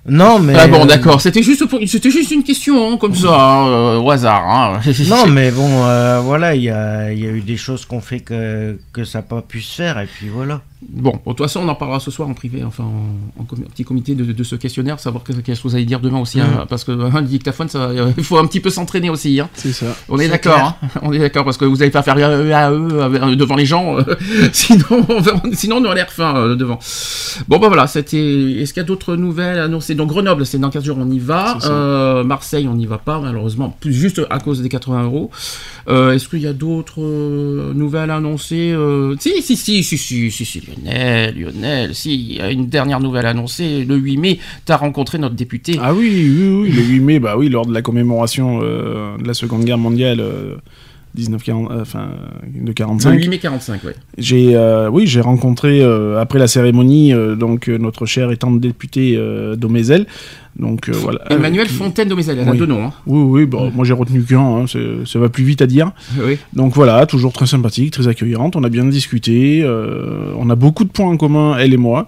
Non, 0.04 0.40
mais. 0.40 0.54
Ah 0.58 0.66
bon, 0.66 0.82
euh, 0.82 0.84
d'accord. 0.86 1.20
C'était 1.20 1.42
juste, 1.44 1.64
pour- 1.66 1.78
c'était 1.86 2.10
juste 2.10 2.32
une 2.32 2.42
question, 2.42 2.92
hein, 2.92 2.96
comme 2.96 3.14
ça, 3.14 3.28
hein, 3.40 3.66
euh, 3.68 3.98
au 3.98 4.10
hasard. 4.10 4.42
hein. 4.48 4.80
Non, 5.08 5.26
mais 5.28 5.50
bon, 5.52 5.68
euh, 5.84 6.18
voilà, 6.20 6.56
il 6.56 6.62
y 6.62 6.70
a, 6.70 7.12
il 7.12 7.20
y 7.20 7.26
a 7.26 7.30
eu 7.30 7.40
des 7.40 7.56
choses 7.56 7.84
qu'on 7.84 8.00
fait 8.00 8.18
que, 8.20 8.76
que 8.92 9.04
ça 9.04 9.18
n'a 9.18 9.22
pas 9.22 9.42
pu 9.42 9.60
se 9.60 9.76
faire, 9.76 10.00
et 10.00 10.06
puis 10.06 10.28
voilà. 10.28 10.60
Bon, 10.90 11.12
de 11.12 11.18
toute 11.24 11.38
façon, 11.38 11.60
on 11.64 11.68
en 11.68 11.74
parlera 11.74 12.00
ce 12.00 12.10
soir 12.10 12.28
en 12.28 12.34
privé, 12.34 12.64
enfin 12.64 12.84
en, 13.38 13.44
petit 13.44 13.84
comité 13.84 14.14
de, 14.14 14.24
de 14.32 14.44
ce 14.44 14.56
questionnaire, 14.56 14.98
savoir 14.98 15.22
que- 15.22 15.32
qu'est-ce 15.32 15.62
que 15.62 15.68
vous 15.68 15.74
allez 15.74 15.84
dire 15.84 16.00
demain 16.00 16.18
aussi, 16.20 16.38
Mm. 16.38 16.42
hein, 16.42 16.66
parce 16.68 16.84
que 16.84 16.92
hein, 16.92 17.20
le 17.20 17.26
dictaphone, 17.26 17.68
ça, 17.68 17.84
euh, 17.84 18.10
il 18.18 18.24
faut 18.24 18.36
un 18.38 18.46
petit 18.46 18.60
peu 18.60 18.68
s'entraîner 18.68 19.08
aussi. 19.08 19.38
Hein. 19.40 19.48
C'est 19.54 19.72
ça. 19.72 19.86
On 20.08 20.18
est, 20.18 20.28
d'accord, 20.28 20.76
hein. 20.82 20.88
on 21.02 21.12
est 21.12 21.18
d'accord, 21.18 21.44
parce 21.44 21.56
que 21.56 21.64
vous 21.64 21.76
n'allez 21.76 21.90
pas 21.92 22.02
faire 22.02 22.16
euh, 22.18 22.44
euh, 22.52 23.18
euh, 23.22 23.36
devant 23.36 23.54
les 23.56 23.64
gens, 23.66 23.96
euh, 23.98 24.02
sinon, 24.52 24.84
on 25.08 25.20
va- 25.20 25.40
sinon 25.52 25.76
on 25.76 25.84
aura 25.84 25.94
l'air 25.94 26.10
fin 26.10 26.36
euh, 26.36 26.56
devant. 26.56 26.78
Bon, 27.48 27.58
bah 27.58 27.68
voilà, 27.68 27.86
c'était. 27.86 28.60
Est-ce 28.60 28.72
qu'il 28.74 28.80
y 28.80 28.84
a 28.84 28.86
d'autres 28.86 29.16
nouvelles 29.16 29.60
annoncées 29.60 29.94
Donc 29.94 30.08
Grenoble, 30.08 30.44
c'est 30.44 30.58
dans 30.58 30.70
15 30.70 30.84
jours, 30.84 30.96
on 31.00 31.10
y 31.10 31.18
va. 31.18 31.58
Marseille, 32.24 32.66
on 32.68 32.74
n'y 32.74 32.86
va 32.86 32.98
pas, 32.98 33.20
malheureusement, 33.20 33.74
plus 33.80 33.92
juste 33.94 34.20
à 34.30 34.38
cause 34.40 34.62
des 34.62 34.68
80 34.68 35.04
euros. 35.04 35.30
Est-ce 35.88 36.28
qu'il 36.28 36.40
y 36.40 36.46
a 36.46 36.52
d'autres 36.52 37.00
nouvelles 37.72 38.10
annoncées 38.10 38.76
Si, 39.20 39.42
si, 39.42 39.56
si, 39.56 39.82
si, 39.82 39.96
si, 39.98 40.30
si, 40.30 40.44
si, 40.44 40.62
Lionel, 40.76 41.34
Lionel, 41.38 41.94
si, 41.94 42.34
y 42.34 42.40
a 42.40 42.50
une 42.50 42.66
dernière 42.66 43.00
nouvelle 43.00 43.26
annoncée. 43.26 43.84
Le 43.84 43.96
8 43.96 44.16
mai, 44.16 44.38
tu 44.66 44.72
as 44.72 44.76
rencontré 44.76 45.18
notre 45.18 45.34
député. 45.34 45.78
Ah 45.80 45.94
oui, 45.94 46.08
oui, 46.10 46.48
oui, 46.62 46.70
le 46.72 46.82
8 46.82 47.00
mai, 47.00 47.18
bah 47.18 47.36
oui, 47.36 47.48
lors 47.48 47.66
de 47.66 47.72
la 47.74 47.82
commémoration 47.82 48.60
euh, 48.62 49.16
de 49.18 49.26
la 49.26 49.34
Seconde 49.34 49.64
Guerre 49.64 49.78
mondiale. 49.78 50.20
euh, 50.20 50.56
1940, 51.16 51.70
euh, 51.70 51.82
enfin, 51.82 52.10
de 52.46 52.66
le 52.66 52.72
45. 52.72 53.12
8 53.12 53.28
mai 53.28 53.38
45, 53.38 53.84
ouais. 53.84 53.94
J'ai, 54.18 54.56
euh, 54.56 54.88
oui, 54.90 55.06
j'ai 55.06 55.20
rencontré 55.20 55.82
euh, 55.82 56.20
après 56.20 56.38
la 56.38 56.48
cérémonie 56.48 57.12
euh, 57.12 57.36
donc 57.36 57.68
notre 57.68 58.06
cher 58.06 58.30
et 58.30 58.36
tendre 58.36 58.60
député 58.60 59.14
euh, 59.16 59.56
d'Omézel. 59.56 60.06
Donc 60.58 60.90
voilà. 60.90 61.20
Emmanuel 61.30 61.66
Fontaine 61.66 62.08
de 62.08 62.14
Mézel, 62.14 62.38
elle 62.38 62.48
a 62.48 62.52
oui. 62.52 62.58
deux 62.58 62.66
noms. 62.66 62.84
Hein. 62.84 62.92
Oui, 63.06 63.22
oui, 63.22 63.46
bon, 63.46 63.70
moi 63.70 63.86
j'ai 63.86 63.94
retenu 63.94 64.22
qu'un, 64.22 64.38
hein, 64.40 64.64
ça 64.66 65.18
va 65.18 65.30
plus 65.30 65.44
vite 65.44 65.62
à 65.62 65.66
dire. 65.66 65.92
Oui. 66.22 66.36
Donc 66.52 66.74
voilà, 66.74 67.06
toujours 67.06 67.32
très 67.32 67.46
sympathique, 67.46 67.92
très 67.92 68.06
accueillante. 68.06 68.54
On 68.54 68.62
a 68.62 68.68
bien 68.68 68.84
discuté. 68.84 69.66
on 69.66 70.50
a 70.50 70.54
beaucoup 70.54 70.84
de 70.84 70.90
points 70.90 71.08
en 71.08 71.16
commun, 71.16 71.56
elle 71.58 71.72
et 71.72 71.78
moi. 71.78 72.06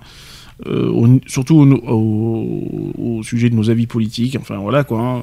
Euh, 0.66 0.88
au- 0.90 1.20
surtout 1.26 1.56
au, 1.56 1.64
au- 1.68 2.92
au 3.18 3.22
sujet 3.22 3.50
de 3.50 3.54
nos 3.54 3.70
avis 3.70 3.86
politiques. 3.86 4.36
Enfin 4.40 4.56
voilà 4.58 4.84
quoi. 4.84 5.00
hein. 5.00 5.22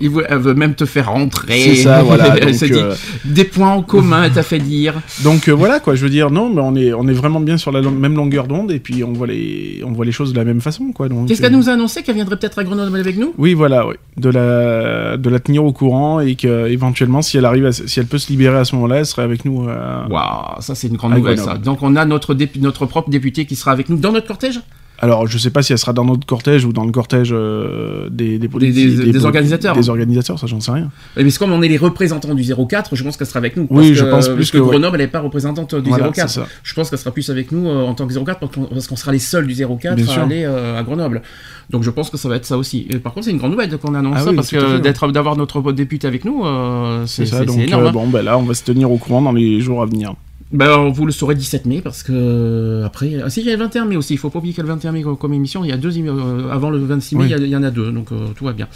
Il 0.00 0.10
veut, 0.10 0.24
elle 0.28 0.38
veut 0.38 0.54
même 0.54 0.74
te 0.74 0.84
faire 0.84 1.10
rentrer. 1.12 1.58
C'est 1.60 1.74
ça, 1.76 2.02
voilà. 2.02 2.30
donc, 2.38 2.50
dit 2.50 2.72
euh, 2.72 2.94
des 3.24 3.44
points 3.44 3.70
en 3.72 3.82
commun, 3.82 4.24
elle 4.24 4.32
t'a 4.32 4.42
fait 4.42 4.58
dire. 4.58 4.94
donc 5.24 5.48
euh, 5.48 5.52
voilà 5.52 5.80
quoi. 5.80 5.94
Je 5.94 6.02
veux 6.04 6.10
dire 6.10 6.30
non, 6.30 6.50
mais 6.52 6.60
on 6.62 6.74
est 6.76 6.92
on 6.92 7.08
est 7.08 7.12
vraiment 7.12 7.40
bien 7.40 7.56
sur 7.56 7.72
la 7.72 7.80
même 7.82 8.14
longueur 8.16 8.46
d'onde 8.46 8.70
et 8.72 8.78
puis 8.78 9.02
on 9.04 9.12
voit 9.12 9.26
les 9.26 9.82
on 9.84 9.92
voit 9.92 10.04
les 10.04 10.12
choses 10.12 10.32
de 10.32 10.38
la 10.38 10.44
même 10.44 10.60
façon 10.60 10.92
quoi. 10.92 11.08
Qu'est-ce 11.08 11.40
euh, 11.40 11.44
qu'elle 11.48 11.56
nous 11.56 11.68
a 11.68 11.72
annoncé 11.72 12.02
Qu'elle 12.02 12.14
viendrait 12.14 12.36
peut-être 12.36 12.58
à 12.58 12.64
Grenoble 12.64 12.98
avec 12.98 13.16
nous? 13.18 13.32
Oui, 13.38 13.54
voilà, 13.54 13.86
oui. 13.86 13.94
De 14.16 14.28
la, 14.28 15.16
de 15.16 15.30
la 15.30 15.38
tenir 15.40 15.64
au 15.64 15.72
courant 15.72 16.20
et 16.20 16.34
que 16.34 16.66
éventuellement, 16.68 17.22
si 17.22 17.38
elle 17.38 17.44
arrive, 17.46 17.66
à- 17.66 17.72
si 17.72 17.98
elle 17.98 18.06
peut 18.06 18.18
se 18.18 18.28
libérer 18.30 18.58
à 18.58 18.64
ce 18.64 18.74
moment-là, 18.76 18.96
elle 18.96 19.06
serait 19.06 19.22
avec 19.22 19.44
nous. 19.44 19.66
euh, 19.68 20.06
Waouh, 20.08 20.60
ça 20.60 20.74
c'est 20.74 20.88
une 20.88 20.96
grande 20.96 21.14
nouvelle 21.14 21.38
ça. 21.38 21.56
Donc 21.56 21.82
on 21.82 21.96
a 21.96 22.04
notre, 22.04 22.36
notre 22.60 22.86
propre 22.86 23.08
député 23.10 23.46
qui 23.46 23.56
sera 23.56 23.72
avec 23.72 23.88
nous 23.88 23.96
dans 23.96 24.12
notre 24.12 24.26
cortège 24.26 24.51
Alors, 24.98 25.26
je 25.26 25.36
sais 25.36 25.50
pas 25.50 25.62
si 25.62 25.72
elle 25.72 25.78
sera 25.80 25.92
dans 25.92 26.04
notre 26.04 26.24
cortège 26.24 26.64
ou 26.64 26.72
dans 26.72 26.84
le 26.84 26.92
cortège 26.92 27.30
euh, 27.32 28.08
des, 28.08 28.38
des, 28.38 29.24
organisateurs. 29.24 29.74
Des 29.74 29.88
organisateurs, 29.88 30.38
ça, 30.38 30.46
j'en 30.46 30.60
sais 30.60 30.70
rien. 30.70 30.90
Mais 31.16 31.28
c'est 31.28 31.40
comme 31.40 31.50
on 31.50 31.60
est 31.60 31.66
les 31.68 31.76
représentants 31.76 32.32
du 32.36 32.44
04, 32.44 32.94
je 32.94 33.02
pense 33.02 33.16
qu'elle 33.16 33.26
sera 33.26 33.38
avec 33.38 33.56
nous. 33.56 33.66
Oui, 33.68 33.96
je 33.96 34.04
que- 34.04 34.10
pense 34.10 34.28
plus 34.28 34.36
parce 34.36 34.50
que. 34.52 34.58
Grenoble, 34.58 35.00
elle 35.00 35.06
n'est 35.06 35.10
pas 35.10 35.18
représentante 35.18 35.74
du 35.74 35.88
Voilà, 35.88 36.10
04. 36.12 36.28
c'est 36.30 36.40
ça. 36.40 36.46
Je 36.62 36.72
pense 36.74 36.88
qu'elle 36.88 37.00
sera 37.00 37.10
plus 37.10 37.28
avec 37.30 37.50
nous 37.50 37.66
euh, 37.68 37.82
en 37.84 37.94
tant 37.94 38.06
que 38.06 38.14
04 38.14 38.38
parce 38.38 38.86
qu'on, 38.86 38.94
sera 38.96 39.10
les 39.10 39.18
seuls 39.18 39.48
du 39.48 39.56
04 39.56 39.96
Bien 39.96 40.04
à 40.04 40.08
sûr. 40.08 40.22
aller 40.22 40.44
euh, 40.44 40.78
à 40.78 40.84
Grenoble. 40.84 41.22
Donc 41.70 41.82
je 41.82 41.90
pense 41.90 42.08
que 42.08 42.16
ça 42.16 42.28
va 42.28 42.36
être 42.36 42.46
ça 42.46 42.56
aussi. 42.56 42.86
Et 42.88 42.98
par 43.00 43.12
contre, 43.12 43.24
c'est 43.24 43.32
une 43.32 43.38
grande 43.38 43.50
nouvelle 43.50 43.76
qu'on 43.78 43.94
annonce 43.94 44.14
Ah 44.18 44.22
ça 44.22 44.30
oui, 44.30 44.36
parce 44.36 44.50
que 44.52 44.78
d'être, 44.78 45.10
d'avoir 45.10 45.36
notre 45.36 45.72
député 45.72 46.06
avec 46.06 46.24
nous, 46.24 46.44
euh, 46.46 47.06
c'est, 47.06 47.24
énorme. 47.28 47.86
euh, 47.86 47.88
hein. 47.88 47.92
bon, 47.92 48.06
ben 48.06 48.22
là, 48.22 48.38
on 48.38 48.42
va 48.42 48.54
se 48.54 48.62
tenir 48.62 48.88
au 48.92 48.98
courant 48.98 49.22
dans 49.22 49.32
les 49.32 49.60
jours 49.60 49.82
à 49.82 49.86
venir. 49.86 50.14
Ben, 50.52 50.88
vous 50.90 51.06
le 51.06 51.12
saurez 51.12 51.34
17 51.34 51.64
mai 51.66 51.80
parce 51.80 52.02
que 52.02 52.12
euh, 52.14 52.84
après. 52.84 53.20
Ah, 53.24 53.30
si, 53.30 53.40
il 53.40 53.46
y 53.46 53.50
a 53.50 53.56
le 53.56 53.62
21 53.62 53.86
mai 53.86 53.96
aussi. 53.96 54.12
Il 54.14 54.18
faut 54.18 54.28
pas 54.28 54.38
oublier 54.38 54.52
qu'il 54.54 54.62
y 54.62 54.66
a 54.66 54.68
le 54.68 54.74
21 54.74 54.92
mai 54.92 55.02
comme, 55.02 55.16
comme 55.16 55.32
émission. 55.32 55.64
Il 55.64 55.70
y 55.70 55.72
a 55.72 55.76
deux. 55.78 55.96
euh, 55.98 56.50
avant 56.50 56.68
le 56.70 56.78
26 56.78 57.16
mai, 57.16 57.22
Oui. 57.22 57.26
il 57.28 57.30
y 57.30 57.34
a- 57.34 57.38
il 57.38 57.48
y, 57.48 57.56
en 57.56 57.62
a 57.62 57.70
deux. 57.70 57.90
Donc 57.90 58.12
euh, 58.12 58.28
tout 58.36 58.44
va 58.44 58.52
bien. 58.52 58.68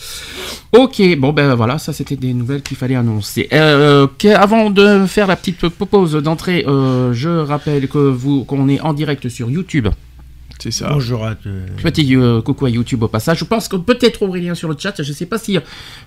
Ok, 0.72 1.02
bon, 1.18 1.32
ben 1.32 1.54
voilà, 1.54 1.78
ça 1.78 1.92
c'était 1.92 2.16
des 2.16 2.32
nouvelles 2.34 2.62
qu'il 2.62 2.76
fallait 2.76 2.94
annoncer. 2.96 3.48
Euh, 3.52 4.06
avant 4.36 4.70
de 4.70 5.04
faire 5.06 5.26
la 5.26 5.36
petite 5.36 5.68
pause 5.68 6.12
d'entrée, 6.14 6.64
euh, 6.66 7.12
je 7.12 7.28
rappelle 7.28 7.88
que 7.88 7.98
vous 7.98 8.44
qu'on 8.44 8.68
est 8.68 8.80
en 8.80 8.94
direct 8.94 9.28
sur 9.28 9.50
YouTube. 9.50 9.88
C'est 10.66 10.72
ça. 10.72 10.88
Bonjour 10.92 11.24
à 11.24 11.36
tous. 11.36 11.48
Petit 11.80 12.16
euh, 12.16 12.42
coucou 12.42 12.66
à 12.66 12.70
YouTube 12.70 13.00
au 13.04 13.06
passage. 13.06 13.38
Je 13.38 13.44
pense 13.44 13.68
que 13.68 13.76
peut-être 13.76 14.22
Aurélien 14.22 14.56
sur 14.56 14.68
le 14.68 14.74
chat. 14.76 15.00
Je 15.00 15.12
sais 15.12 15.24
pas 15.26 15.38
si, 15.38 15.56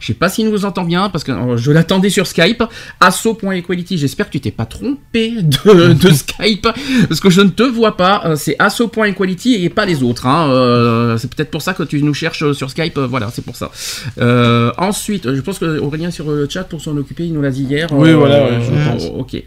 je 0.02 0.06
sais 0.08 0.14
pas 0.14 0.28
s'il 0.28 0.50
nous 0.50 0.66
entend 0.66 0.84
bien 0.84 1.08
parce 1.10 1.24
que 1.24 1.32
euh, 1.32 1.56
je 1.56 1.72
l'attendais 1.72 2.10
sur 2.10 2.28
Skype. 2.28 2.62
Asso.equality. 3.00 3.98
J'espère 3.98 4.26
que 4.26 4.34
tu 4.34 4.42
t'es 4.42 4.52
pas 4.52 4.66
trompé 4.66 5.42
de, 5.42 5.94
de 5.94 6.10
Skype 6.14 6.68
parce 7.08 7.22
que 7.22 7.30
je 7.30 7.40
ne 7.40 7.48
te 7.50 7.64
vois 7.64 7.96
pas. 7.96 8.22
Euh, 8.26 8.36
C'est 8.36 8.58
asso.equality 8.60 9.64
et 9.64 9.70
pas 9.70 9.86
les 9.86 10.04
autres. 10.04 10.28
hein. 10.28 10.50
Euh, 10.52 11.18
c'est 11.18 11.34
peut-être 11.34 11.52
pour 11.52 11.62
ça 11.62 11.74
que 11.74 11.84
tu 11.84 12.04
nous 12.04 12.14
cherches 12.14 12.52
sur 12.52 12.70
Skype. 12.70 13.00
Voilà, 13.00 13.30
c'est 13.32 13.46
pour 13.46 13.56
ça. 13.56 13.72
Euh, 14.18 14.74
ensuite, 14.78 15.34
je 15.36 15.40
pense 15.40 15.60
que 15.60 15.80
Aurélien 15.80 16.12
sur 16.12 16.30
le 16.30 16.50
chat 16.50 16.66
pour 16.66 16.82
s'en 16.82 16.98
occuper, 16.98 17.24
il 17.28 17.34
nous 17.34 17.42
l'a 17.42 17.52
dit 17.52 17.64
hier. 17.64 17.88
Oui, 17.94 18.10
Euh, 18.10 18.16
voilà, 18.18 18.44
ouais, 18.44 18.60
je 18.62 18.90
pense. 18.92 19.06
Ok. 19.16 19.42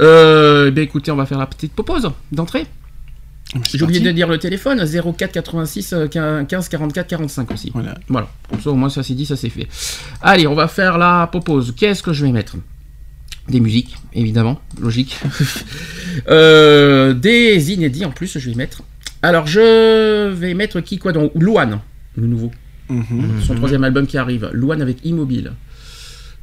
Euh, 0.00 0.70
ben 0.70 0.84
écoutez, 0.84 1.10
on 1.10 1.16
va 1.16 1.26
faire 1.26 1.38
la 1.38 1.46
petite 1.46 1.74
pause 1.74 2.10
d'entrée. 2.32 2.64
J'ai 3.70 3.82
oublié 3.82 4.00
de 4.00 4.10
dire 4.12 4.28
le 4.28 4.38
téléphone, 4.38 4.82
04 4.86 5.30
86 5.32 5.92
euh, 5.92 6.06
15 6.08 6.68
44 6.68 7.06
45 7.06 7.50
aussi. 7.50 7.70
Voilà. 7.74 7.94
Voilà, 8.08 8.28
comme 8.48 8.60
ça 8.60 8.70
au 8.70 8.74
moins 8.74 8.88
ça 8.88 9.02
c'est 9.02 9.14
dit, 9.14 9.26
ça 9.26 9.36
c'est 9.36 9.50
fait. 9.50 9.68
Allez, 10.22 10.46
on 10.46 10.54
va 10.54 10.68
faire 10.68 10.96
la 10.98 11.26
pause. 11.44 11.74
Qu'est-ce 11.76 12.02
que 12.02 12.12
je 12.12 12.24
vais 12.24 12.32
mettre? 12.32 12.56
Des 13.48 13.60
musiques, 13.60 13.96
évidemment, 14.14 14.60
logique. 14.80 15.18
Euh, 16.28 17.14
des 17.14 17.72
inédits 17.72 18.04
en 18.04 18.10
plus, 18.10 18.38
je 18.38 18.50
vais 18.50 18.54
mettre. 18.54 18.82
Alors 19.22 19.46
je 19.46 20.28
vais 20.28 20.52
mettre 20.52 20.80
qui 20.80 20.98
quoi 20.98 21.12
donc 21.12 21.32
Louane, 21.34 21.80
le 22.16 22.26
nouveau. 22.26 22.50
Mhm. 22.90 23.40
Son 23.46 23.54
troisième 23.54 23.82
album 23.84 24.06
qui 24.06 24.18
arrive. 24.18 24.50
Louane 24.52 24.82
avec 24.82 25.04
Immobile. 25.06 25.52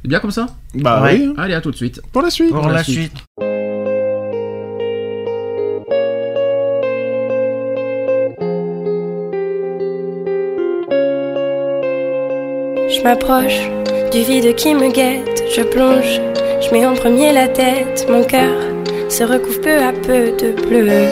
C'est 0.02 0.08
bien 0.08 0.18
comme 0.18 0.32
ça? 0.32 0.56
Bah 0.74 1.02
Ouais. 1.02 1.20
oui, 1.28 1.34
Allez, 1.38 1.54
à 1.54 1.60
tout 1.60 1.70
de 1.70 1.76
suite. 1.76 2.00
pour 2.12 2.22
la 2.22 2.30
suite. 2.30 2.50
Pour 2.50 2.66
la 2.66 2.74
la 2.74 2.82
suite. 2.84 3.12
suite. 3.12 3.49
Je 12.90 13.02
m'approche 13.02 13.60
du 14.10 14.22
vide 14.22 14.56
qui 14.56 14.74
me 14.74 14.90
guette, 14.90 15.44
je 15.54 15.62
plonge, 15.62 16.20
je 16.60 16.70
mets 16.72 16.84
en 16.84 16.94
premier 16.94 17.32
la 17.32 17.46
tête, 17.46 18.04
mon 18.10 18.24
cœur 18.24 18.58
se 19.08 19.22
recouvre 19.22 19.60
peu 19.60 19.76
à 19.78 19.92
peu 19.92 20.32
de 20.32 20.50
bleu. 20.60 21.06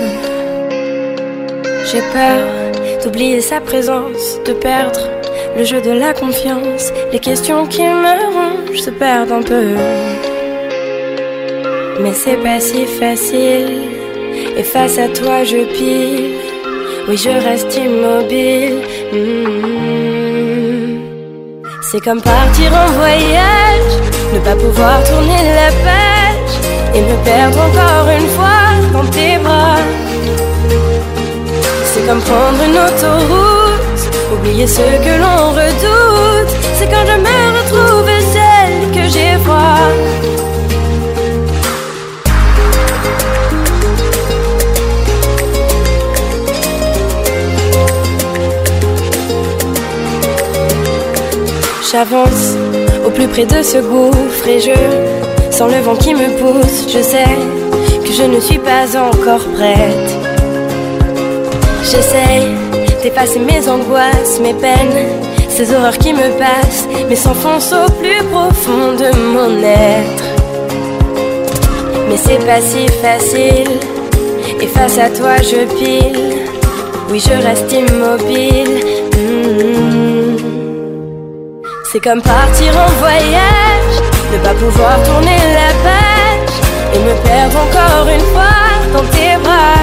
J'ai 1.87 2.00
peur 2.12 3.04
d'oublier 3.04 3.40
sa 3.40 3.61
présence, 3.61 4.40
de 4.44 4.54
perdre 4.54 5.08
le 5.56 5.64
jeu 5.64 5.80
de 5.80 5.92
la 5.92 6.14
confiance, 6.14 6.92
les 7.12 7.20
questions 7.20 7.64
qui 7.66 7.82
me 7.82 8.14
rongent 8.35 8.80
se 8.80 8.90
perdent 8.90 9.30
un 9.30 9.42
peu. 9.42 9.68
Mais 12.02 12.12
c'est 12.12 12.42
pas 12.42 12.58
si 12.58 12.87
facile, 12.87 13.82
et 14.56 14.64
face 14.64 14.99
à 14.99 15.08
toi 15.08 15.44
je 15.44 15.58
pile, 15.76 16.35
oui 17.08 17.16
je 17.16 17.30
reste 17.30 17.76
immobile. 17.76 18.82
Mm. 19.12 20.27
C'est 21.90 22.00
comme 22.00 22.21
partir 22.21 22.71
en 22.71 22.92
voyage, 22.92 23.92
ne 24.35 24.38
pas 24.40 24.54
pouvoir 24.57 25.02
tourner 25.04 25.42
la 25.57 25.71
page 25.87 26.95
et 26.95 27.00
me 27.00 27.16
perdre 27.25 27.59
encore 27.61 28.11
une 28.11 28.28
fois 28.28 28.92
dans 28.92 29.07
tes 29.11 29.38
bras. 29.38 29.76
C'est 31.85 32.07
comme 32.07 32.21
prendre 32.21 32.62
une 32.62 32.76
autoroute, 32.76 34.02
oublier 34.35 34.66
ce 34.66 34.83
que 34.83 35.14
l'on 35.18 35.52
redoute. 35.52 36.54
C'est 36.75 36.88
quand 36.88 37.07
je 37.07 37.18
me 37.26 37.38
retrouve 37.57 38.11
celle 38.35 38.90
que 38.92 39.09
j'ai 39.09 39.38
froid. 39.42 40.47
J'avance 51.90 52.54
au 53.07 53.11
plus 53.11 53.28
près 53.28 53.47
de 53.47 53.62
ce 53.62 53.78
gouffre 53.78 54.47
et 54.47 54.61
je 54.61 54.73
sens 55.50 55.73
le 55.73 55.80
vent 55.80 55.97
qui 55.97 56.12
me 56.12 56.28
pousse. 56.37 56.87
Je 56.87 57.00
sais 57.00 57.25
que 58.04 58.12
je 58.12 58.25
ne 58.25 58.38
suis 58.40 58.59
pas 58.59 58.85
encore 58.95 59.47
prête. 59.54 60.11
J'essaye 61.83 62.49
d'effacer 63.02 63.38
mes 63.38 63.66
angoisses, 63.71 64.38
mes 64.42 64.52
peines, 64.52 65.09
ces 65.49 65.73
horreurs 65.73 65.97
qui 65.97 66.12
me 66.12 66.28
passent, 66.38 66.87
mais 67.09 67.16
s'enfoncent 67.16 67.73
au 67.73 67.90
plus 67.92 68.23
profond 68.30 68.92
de 68.92 69.11
mon 69.33 69.62
être. 69.62 70.25
Mais 72.11 72.18
c'est 72.23 72.45
pas 72.45 72.61
si 72.61 72.87
facile, 73.00 73.78
et 74.61 74.66
face 74.66 74.99
à 74.99 75.09
toi 75.09 75.37
je 75.38 75.64
pile. 75.78 76.18
Oui, 77.11 77.18
je 77.18 77.42
reste 77.42 77.73
immobile. 77.73 78.97
C'est 81.90 82.00
comme 82.00 82.21
partir 82.21 82.76
en 82.76 82.90
voyage, 83.00 84.02
ne 84.30 84.38
pas 84.45 84.52
pouvoir 84.52 85.02
tourner 85.04 85.38
la 85.54 85.73
page 85.83 86.54
et 86.95 86.99
me 86.99 87.14
perdre 87.26 87.57
encore 87.57 88.09
une 88.12 88.26
fois 88.35 88.68
dans 88.92 89.07
tes 89.09 89.38
bras. 89.42 89.80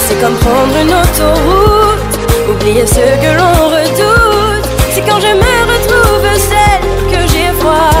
C'est 0.00 0.20
comme 0.20 0.34
prendre 0.34 0.76
une 0.82 0.92
autoroute, 0.92 2.18
oublier 2.50 2.86
ce 2.86 2.96
que 2.96 3.30
l'on 3.38 3.68
redoute. 3.70 4.68
C'est 4.92 5.00
quand 5.08 5.20
je 5.20 5.32
me 5.42 5.54
retrouve 5.72 6.28
celle 6.50 6.84
que 7.10 7.20
j'ai 7.32 7.50
froid. 7.58 7.96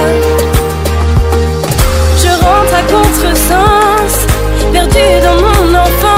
Je 2.18 2.28
rentre 2.44 2.74
à 2.74 2.82
contresens, 2.92 4.26
perdu 4.74 5.06
dans 5.24 5.36
mon 5.40 5.74
enfance, 5.74 6.13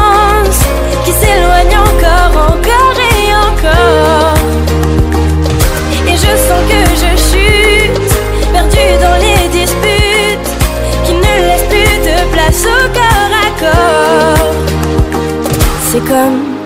C'est 15.89 16.01
comme 16.01 16.57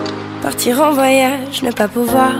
partir 0.42 0.80
en 0.80 0.92
voyage, 0.92 1.62
ne 1.62 1.70
pas 1.70 1.86
pouvoir 1.86 2.32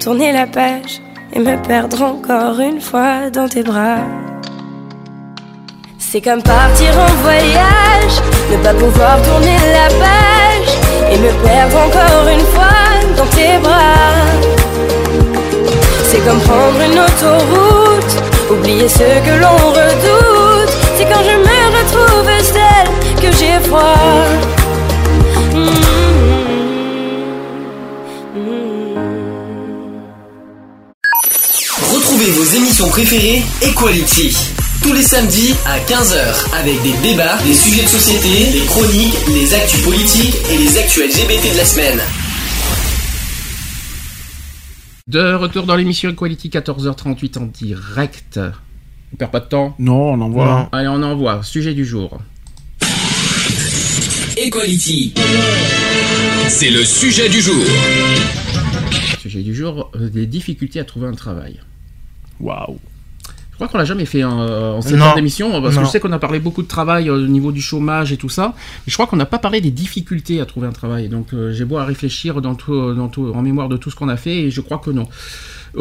tourner 0.00 0.32
la 0.32 0.46
page 0.46 1.00
et 1.32 1.38
me 1.38 1.56
perdre 1.62 2.02
encore 2.02 2.58
une 2.58 2.80
fois 2.80 3.30
dans 3.32 3.48
tes 3.48 3.62
bras. 3.62 4.02
C'est 5.98 6.20
comme 6.20 6.42
partir 6.42 6.90
en 6.98 7.12
voyage, 7.22 8.14
ne 8.50 8.56
pas 8.64 8.74
pouvoir 8.74 9.22
tourner 9.22 9.58
la 9.78 9.88
page 10.04 10.70
et 11.12 11.18
me 11.18 11.30
perdre 11.46 11.76
encore 11.86 12.28
une 12.32 12.46
fois 12.54 12.88
dans 13.16 13.26
tes 13.36 13.58
bras. 13.58 14.18
C'est 16.04 16.20
comme 16.26 16.40
prendre 16.40 16.80
une 16.88 16.98
autoroute, 16.98 18.14
oublier 18.50 18.88
ce 18.88 19.08
que 19.26 19.34
l'on 19.40 19.56
redoute. 19.78 20.72
C'est 20.96 21.04
quand 21.04 21.22
je 21.22 21.36
me 21.48 21.58
retrouve 21.78 22.28
que 23.30 23.36
j'ai 23.36 23.60
froid. 23.68 23.94
Retrouvez 31.94 32.30
vos 32.30 32.44
émissions 32.56 32.88
préférées 32.88 33.42
Equality. 33.62 34.36
Tous 34.82 34.92
les 34.92 35.02
samedis 35.02 35.54
à 35.66 35.78
15h 35.80 36.54
avec 36.54 36.82
des 36.82 36.92
débats, 37.02 37.36
des 37.44 37.54
sujets 37.54 37.82
de 37.82 37.88
société, 37.88 38.52
des 38.52 38.64
chroniques, 38.66 39.14
les 39.28 39.54
actus 39.54 39.82
politiques 39.82 40.36
et 40.50 40.58
les 40.58 40.78
actus 40.78 41.04
LGBT 41.04 41.52
de 41.52 41.56
la 41.56 41.64
semaine. 41.64 42.00
De 45.08 45.34
retour 45.34 45.66
dans 45.66 45.76
l'émission 45.76 46.10
Equality 46.10 46.48
14h38 46.48 47.38
en 47.38 47.46
direct. 47.46 48.40
On 49.12 49.16
perd 49.16 49.30
pas 49.30 49.40
de 49.40 49.46
temps? 49.46 49.74
Non, 49.78 50.12
on 50.12 50.20
en 50.20 50.28
voit. 50.28 50.46
Non. 50.46 50.68
Allez, 50.72 50.88
on 50.88 51.02
envoie. 51.02 51.42
Sujet 51.42 51.74
du 51.74 51.84
jour. 51.84 52.18
Equality. 54.40 55.14
C'est 56.48 56.70
le 56.70 56.84
sujet 56.84 57.28
du 57.28 57.40
jour. 57.40 57.64
Sujet 59.20 59.42
du 59.42 59.52
jour, 59.52 59.90
euh, 59.96 60.08
des 60.08 60.26
difficultés 60.26 60.78
à 60.78 60.84
trouver 60.84 61.08
un 61.08 61.14
travail. 61.14 61.58
Waouh. 62.38 62.78
Je 63.50 63.54
crois 63.56 63.66
qu'on 63.66 63.78
l'a 63.78 63.84
jamais 63.84 64.04
fait 64.04 64.22
hein, 64.22 64.40
euh, 64.40 64.72
en 64.74 64.80
cette 64.80 64.96
Non. 64.96 65.16
émission, 65.16 65.60
parce 65.60 65.76
que 65.76 65.82
je 65.84 65.88
sais 65.88 65.98
qu'on 65.98 66.12
a 66.12 66.20
parlé 66.20 66.38
beaucoup 66.38 66.62
de 66.62 66.68
travail 66.68 67.08
euh, 67.08 67.14
au 67.24 67.26
niveau 67.26 67.50
du 67.50 67.60
chômage 67.60 68.12
et 68.12 68.16
tout 68.16 68.28
ça, 68.28 68.54
mais 68.56 68.90
je 68.90 68.94
crois 68.94 69.08
qu'on 69.08 69.16
n'a 69.16 69.26
pas 69.26 69.40
parlé 69.40 69.60
des 69.60 69.72
difficultés 69.72 70.40
à 70.40 70.46
trouver 70.46 70.68
un 70.68 70.72
travail. 70.72 71.08
Donc 71.08 71.34
euh, 71.34 71.52
j'ai 71.52 71.64
beau 71.64 71.78
à 71.78 71.84
réfléchir 71.84 72.40
dans 72.40 72.54
tout, 72.54 72.94
dans 72.94 73.08
tout, 73.08 73.32
en 73.34 73.42
mémoire 73.42 73.68
de 73.68 73.76
tout 73.76 73.90
ce 73.90 73.96
qu'on 73.96 74.08
a 74.08 74.16
fait, 74.16 74.36
et 74.44 74.50
je 74.52 74.60
crois 74.60 74.78
que 74.78 74.90
non. 74.92 75.08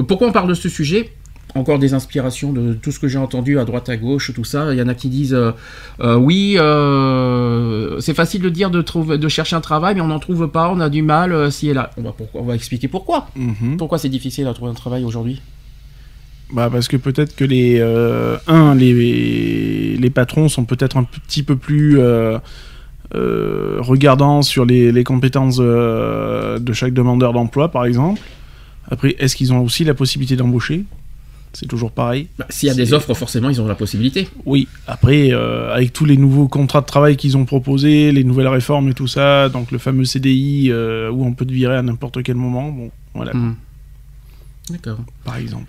Pourquoi 0.08 0.28
on 0.28 0.32
parle 0.32 0.50
de 0.50 0.56
ce 0.56 0.68
sujet? 0.68 1.12
Encore 1.58 1.80
des 1.80 1.94
inspirations 1.94 2.54
de 2.54 2.74
tout 2.74 2.92
ce 2.92 3.00
que 3.00 3.08
j'ai 3.08 3.18
entendu 3.18 3.60
à 3.60 3.66
droite 3.66 3.90
à 3.90 3.98
gauche, 3.98 4.32
tout 4.34 4.44
ça. 4.44 4.74
Il 4.74 4.78
y 4.78 4.82
en 4.82 4.88
a 4.88 4.94
qui 4.94 5.10
disent 5.10 5.34
euh, 5.34 5.52
euh, 6.00 6.16
oui, 6.16 6.56
euh, 6.58 8.00
c'est 8.00 8.14
facile 8.14 8.42
de 8.42 8.50
dire 8.50 8.70
de 8.70 8.82
trouver, 8.82 9.18
de 9.18 9.28
chercher 9.28 9.56
un 9.56 9.62
travail, 9.62 9.96
mais 9.96 10.02
on 10.02 10.08
n'en 10.08 10.20
trouve 10.20 10.48
pas, 10.48 10.70
on 10.72 10.80
a 10.80 10.90
du 10.90 11.02
mal, 11.02 11.52
si 11.52 11.70
et 11.70 11.74
là. 11.74 11.92
On 11.98 12.02
va, 12.02 12.12
pourquoi, 12.12 12.42
on 12.42 12.46
va 12.46 12.56
expliquer 12.56 12.88
pourquoi. 12.88 13.30
Mhm. 13.36 13.78
Pourquoi 13.78 13.98
c'est 13.98 14.10
difficile 14.10 14.48
à 14.48 14.54
trouver 14.54 14.72
un 14.72 14.76
travail 14.76 15.04
aujourd'hui? 15.04 15.42
Bah 16.54 16.70
parce 16.72 16.88
que 16.88 16.96
peut-être 16.96 17.36
que 17.36 17.44
les 17.44 17.82
un 18.48 18.74
les 18.74 19.98
les 19.98 20.10
patrons 20.10 20.48
sont 20.48 20.64
peut-être 20.64 20.96
un 20.96 21.04
petit 21.04 21.44
peu 21.44 21.58
plus 21.58 22.00
euh, 23.16 23.78
regardants 23.80 24.42
sur 24.42 24.66
les, 24.66 24.92
les 24.92 25.04
compétences 25.06 25.60
euh, 25.62 26.60
de 26.60 26.74
chaque 26.74 26.94
demandeur 26.94 27.32
d'emploi 27.32 27.72
par 27.72 27.86
exemple. 27.86 28.20
Après 28.92 29.16
est-ce 29.20 29.38
qu'ils 29.38 29.54
ont 29.54 29.62
aussi 29.62 29.86
la 29.86 29.94
possibilité 29.94 30.36
d'embaucher? 30.36 30.84
C'est 31.60 31.66
toujours 31.66 31.92
pareil. 31.92 32.28
Bah, 32.38 32.46
S'il 32.50 32.68
y 32.68 32.70
a 32.70 32.76
des 32.76 32.94
offres, 32.94 33.16
forcément, 33.16 33.50
ils 33.50 33.60
ont 33.60 33.66
la 33.66 33.74
possibilité. 33.74 34.28
Oui. 34.46 34.68
Après 34.86 35.32
euh, 35.32 35.74
avec 35.74 35.92
tous 35.92 36.06
les 36.06 36.16
nouveaux 36.16 36.48
contrats 36.48 36.82
de 36.82 36.86
travail 36.86 37.18
qu'ils 37.18 37.36
ont 37.36 37.46
proposés, 37.46 38.12
les 38.12 38.24
nouvelles 38.24 38.48
réformes 38.48 38.90
et 38.90 38.94
tout 38.94 39.08
ça, 39.08 39.50
donc 39.50 39.72
le 39.72 39.80
fameux 39.80 40.06
CDI 40.06 40.68
euh, 40.70 41.10
où 41.10 41.26
on 41.26 41.34
peut 41.34 41.48
te 41.48 41.52
virer 41.52 41.76
à 41.76 41.82
n'importe 41.82 42.22
quel 42.22 42.36
moment, 42.36 42.70
bon 42.70 42.92
voilà 43.16 43.34
Hmm. 43.34 43.56
D'accord. 44.70 45.00
par 45.26 45.38
exemple. 45.38 45.66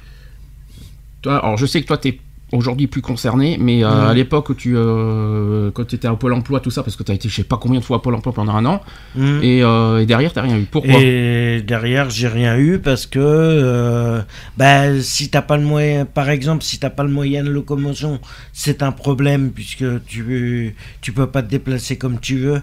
Toi, 1.22 1.38
alors 1.38 1.56
je 1.56 1.64
sais 1.64 1.80
que 1.80 1.86
toi, 1.86 1.96
tu 1.96 2.08
es 2.08 2.20
aujourd'hui 2.52 2.86
plus 2.86 3.02
concerné, 3.02 3.58
mais 3.60 3.84
euh, 3.84 3.88
Mhm. 3.88 4.06
à 4.08 4.14
l'époque 4.14 4.48
où 4.48 4.54
tu 4.54 4.72
euh, 4.76 5.70
quand 5.72 5.92
étais 5.92 6.08
à 6.08 6.14
Pôle 6.14 6.32
emploi, 6.32 6.60
tout 6.60 6.70
ça, 6.70 6.82
parce 6.82 6.96
que 6.96 7.02
tu 7.02 7.12
as 7.12 7.14
été 7.14 7.28
je 7.28 7.34
sais 7.34 7.44
pas 7.44 7.58
combien 7.58 7.80
de 7.80 7.84
fois 7.84 7.98
à 7.98 8.00
Pôle 8.00 8.14
emploi 8.14 8.32
pendant 8.32 8.54
un 8.54 8.64
an, 8.64 8.80
Mm. 9.14 9.40
et, 9.42 9.62
euh, 9.62 9.98
et 9.98 10.06
derrière, 10.06 10.32
tu 10.32 10.40
rien 10.40 10.56
eu. 10.56 10.64
Pourquoi? 10.70 10.94
Et 11.00 11.62
derrière, 11.66 12.08
j'ai 12.10 12.28
rien 12.28 12.56
eu 12.56 12.78
parce 12.78 13.06
que 13.06 13.18
euh, 13.20 14.20
bah, 14.56 15.00
si 15.00 15.28
t'as 15.28 15.42
pas 15.42 15.56
le 15.56 15.64
moyen, 15.64 16.04
par 16.06 16.30
exemple, 16.30 16.62
si 16.64 16.78
t'as 16.78 16.90
pas 16.90 17.02
le 17.04 17.10
moyen 17.10 17.44
de 17.44 17.50
locomotion, 17.50 18.18
c'est 18.52 18.82
un 18.82 18.92
problème 18.92 19.50
puisque 19.50 19.84
tu 20.06 20.74
tu 21.00 21.12
peux 21.12 21.26
pas 21.26 21.42
te 21.42 21.50
déplacer 21.50 21.96
comme 21.98 22.18
tu 22.18 22.38
veux. 22.38 22.62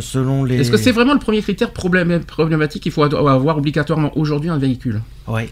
selon 0.00 0.44
les. 0.44 0.60
Est-ce 0.60 0.70
que 0.70 0.76
c'est 0.76 0.92
vraiment 0.92 1.14
le 1.14 1.18
premier 1.20 1.40
critère 1.42 1.72
problème- 1.72 2.20
problématique 2.24 2.84
Il 2.86 2.92
faut 2.92 3.02
avoir 3.02 3.56
obligatoirement 3.56 4.16
aujourd'hui 4.16 4.50
un 4.50 4.58
véhicule? 4.58 5.00
Ouais. 5.26 5.48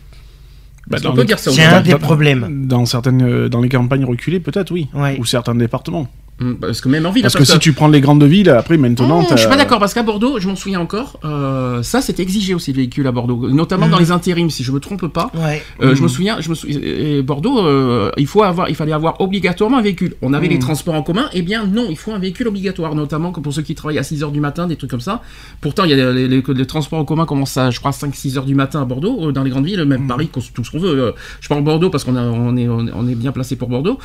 Bah, 0.87 0.99
peut 1.15 1.25
dire 1.25 1.39
ça 1.39 1.51
C'est 1.51 1.65
un 1.65 1.81
des 1.81 1.91
dans- 1.93 1.99
problèmes. 1.99 2.67
Dans 2.67 2.87
certaines, 2.87 3.23
euh, 3.23 3.49
dans 3.49 3.61
les 3.61 3.69
campagnes 3.69 4.05
reculées, 4.05 4.41
peut-être 4.41 4.71
oui. 4.71 4.89
Ouais. 4.95 5.19
Ou 5.19 5.25
certains 5.25 5.55
départements. 5.55 6.09
Hum, 6.39 6.57
Parce 6.61 6.83
que 6.83 6.89
même 6.91 7.07
en 7.07 7.11
ville, 7.13 7.23
Parce 7.23 7.35
que 7.35 7.45
si 7.45 7.59
tu 7.59 7.73
prends 7.73 7.89
les 7.89 8.03
grandes 8.03 8.23
villes, 8.25 8.51
après 8.51 8.77
maintenant. 8.77 9.23
T'as- 9.25 9.37
je 9.37 9.41
suis 9.41 9.49
pas 9.49 9.57
d'accord 9.57 9.79
parce 9.79 9.95
qu'à 9.95 10.03
Bordeaux, 10.03 10.39
je 10.39 10.47
m'en 10.49 10.55
souviens 10.57 10.81
encore, 10.81 11.19
euh, 11.25 11.83
ça 11.83 12.03
c'était 12.03 12.23
exigé 12.23 12.53
aussi 12.53 12.73
le 12.73 12.77
véhicule 12.77 13.07
à 13.07 13.13
Bordeaux, 13.13 13.49
notamment 13.49 13.89
dans 13.89 13.99
les 13.99 14.11
intérims 14.11 14.51
si 14.51 14.63
je 14.63 14.71
me 14.71 14.79
trompe 14.79 15.07
pas. 15.07 15.31
Ouais. 15.35 15.63
Euh, 15.81 15.95
Je 15.95 16.03
me 16.03 16.09
souviens, 16.09 16.37
je 16.41 16.51
me 16.51 16.55
souviens, 16.55 16.79
Bordeaux, 17.23 17.65
euh, 17.67 18.11
il 18.19 18.27
faut 18.27 18.43
avoir, 18.43 18.69
il 18.69 18.75
fallait 18.75 18.93
avoir 18.93 19.19
obligatoirement 19.23 19.79
un 19.79 19.83
véhicule. 19.83 20.15
On 20.21 20.35
avait 20.35 20.49
les 20.49 20.59
transports 20.59 20.95
en 20.95 21.03
commun, 21.03 21.31
eh 21.33 21.41
bien 21.41 21.65
non, 21.67 21.87
il 21.89 21.97
faut 21.97 22.13
un 22.13 22.19
véhicule 22.19 22.49
obligatoire, 22.49 22.95
notamment 22.95 23.33
pour 23.33 23.55
ceux 23.55 23.63
qui 23.63 23.75
travaillent 23.75 23.99
à 23.99 24.03
6 24.03 24.23
heures 24.23 24.31
du 24.33 24.41
matin, 24.41 24.67
des 24.67 24.77
trucs 24.77 24.91
comme 24.91 25.01
ça. 25.01 25.23
Pourtant, 25.63 25.85
il 25.85 25.91
y 25.91 25.95
a 25.95 25.97
les, 26.13 26.29
les- 26.29 26.29
les- 26.29 26.55
les 26.55 26.67
transports 26.67 26.99
en 26.99 27.05
commun 27.07 27.25
commencent 27.25 27.57
à, 27.57 27.71
je 27.71 27.79
crois, 27.81 27.93
5-6 27.93 28.37
heures 28.37 28.45
du 28.45 28.55
matin 28.55 28.83
à 28.83 28.85
Bordeaux, 28.85 29.33
dans 29.33 29.43
les 29.43 29.51
grandes 29.51 29.65
villes, 29.65 29.85
même 29.87 30.07
Paris, 30.07 30.29
qu'on- 30.29 30.41
tout 30.53 30.65
ce 30.65 30.71
qu'on 30.71 30.81
veut. 30.81 31.15
Je 31.41 31.49
parle 31.49 31.63
Bordeaux 31.65 31.89
parce 31.89 32.05
qu'on 32.05 32.15
on 32.17 32.55
est, 32.59 32.69
on 32.69 33.09
est- 33.09 33.15
bien 33.15 33.33
placé 33.33 33.57
pour 33.57 33.69
Bordeaux, 33.69 33.99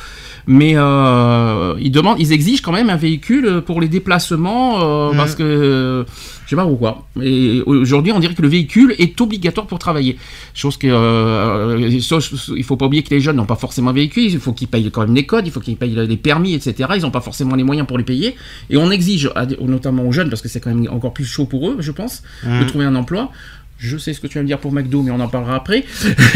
mais 0.46 0.70
ils 0.70 1.90
demandent, 1.90 2.20
ils 2.22 2.32
exigent 2.32 2.62
quand 2.62 2.72
même 2.72 2.90
un 2.90 2.96
véhicule 2.96 3.62
pour 3.66 3.80
les 3.80 3.88
déplacements, 3.88 4.80
euh, 4.80 5.10
Mhm. 5.10 5.16
parce 5.16 5.34
que 5.34 5.42
euh, 5.42 6.04
je 6.44 6.50
sais 6.50 6.56
pas 6.56 6.64
pourquoi. 6.64 7.06
Et 7.22 7.62
aujourd'hui, 7.66 8.12
on 8.12 8.20
dirait 8.20 8.34
que 8.34 8.42
le 8.42 8.48
véhicule 8.48 8.94
est 8.98 9.18
obligatoire 9.20 9.66
pour 9.66 9.78
travailler. 9.78 10.16
Chose 10.54 10.76
que 10.76 10.86
euh, 10.86 12.00
chose- 12.00 12.52
il 12.56 12.64
faut 12.64 12.76
pas 12.76 12.86
oublier 12.86 13.02
que 13.02 13.10
les 13.14 13.20
jeunes 13.20 13.36
n'ont 13.36 13.46
pas 13.54 13.56
forcément 13.56 13.90
un 13.90 13.94
véhicule, 14.02 14.24
il 14.24 14.38
faut 14.38 14.52
qu'ils 14.52 14.68
payent 14.68 14.90
quand 14.90 15.02
même 15.06 15.14
les 15.14 15.26
codes, 15.26 15.46
il 15.46 15.52
faut 15.52 15.60
qu'ils 15.60 15.76
payent 15.76 15.94
les 15.94 16.16
permis, 16.16 16.54
etc. 16.54 16.90
Ils 16.96 17.02
n'ont 17.02 17.10
pas 17.10 17.20
forcément 17.20 17.56
les 17.56 17.64
moyens 17.64 17.86
pour 17.86 17.98
les 17.98 18.04
payer. 18.04 18.36
Et 18.70 18.76
on 18.76 18.90
exige, 18.90 19.30
notamment 19.60 20.04
aux 20.06 20.12
jeunes, 20.12 20.28
parce 20.30 20.42
que 20.42 20.48
c'est 20.48 20.60
quand 20.60 20.74
même 20.74 20.86
encore 20.90 21.12
plus 21.14 21.24
chaud 21.24 21.46
pour 21.46 21.68
eux, 21.68 21.76
je 21.80 21.90
pense, 21.92 22.22
de 22.44 22.48
Mhm. 22.62 22.66
trouver 22.66 22.84
un 22.84 22.94
emploi. 22.94 23.30
Je 23.78 23.96
sais 23.96 24.12
ce 24.12 24.20
que 24.20 24.28
tu 24.28 24.38
vas 24.38 24.42
me 24.42 24.46
dire 24.46 24.58
pour 24.58 24.72
McDo, 24.72 25.02
mais 25.02 25.10
on 25.10 25.18
en 25.18 25.28
parlera 25.28 25.56
après. 25.56 25.84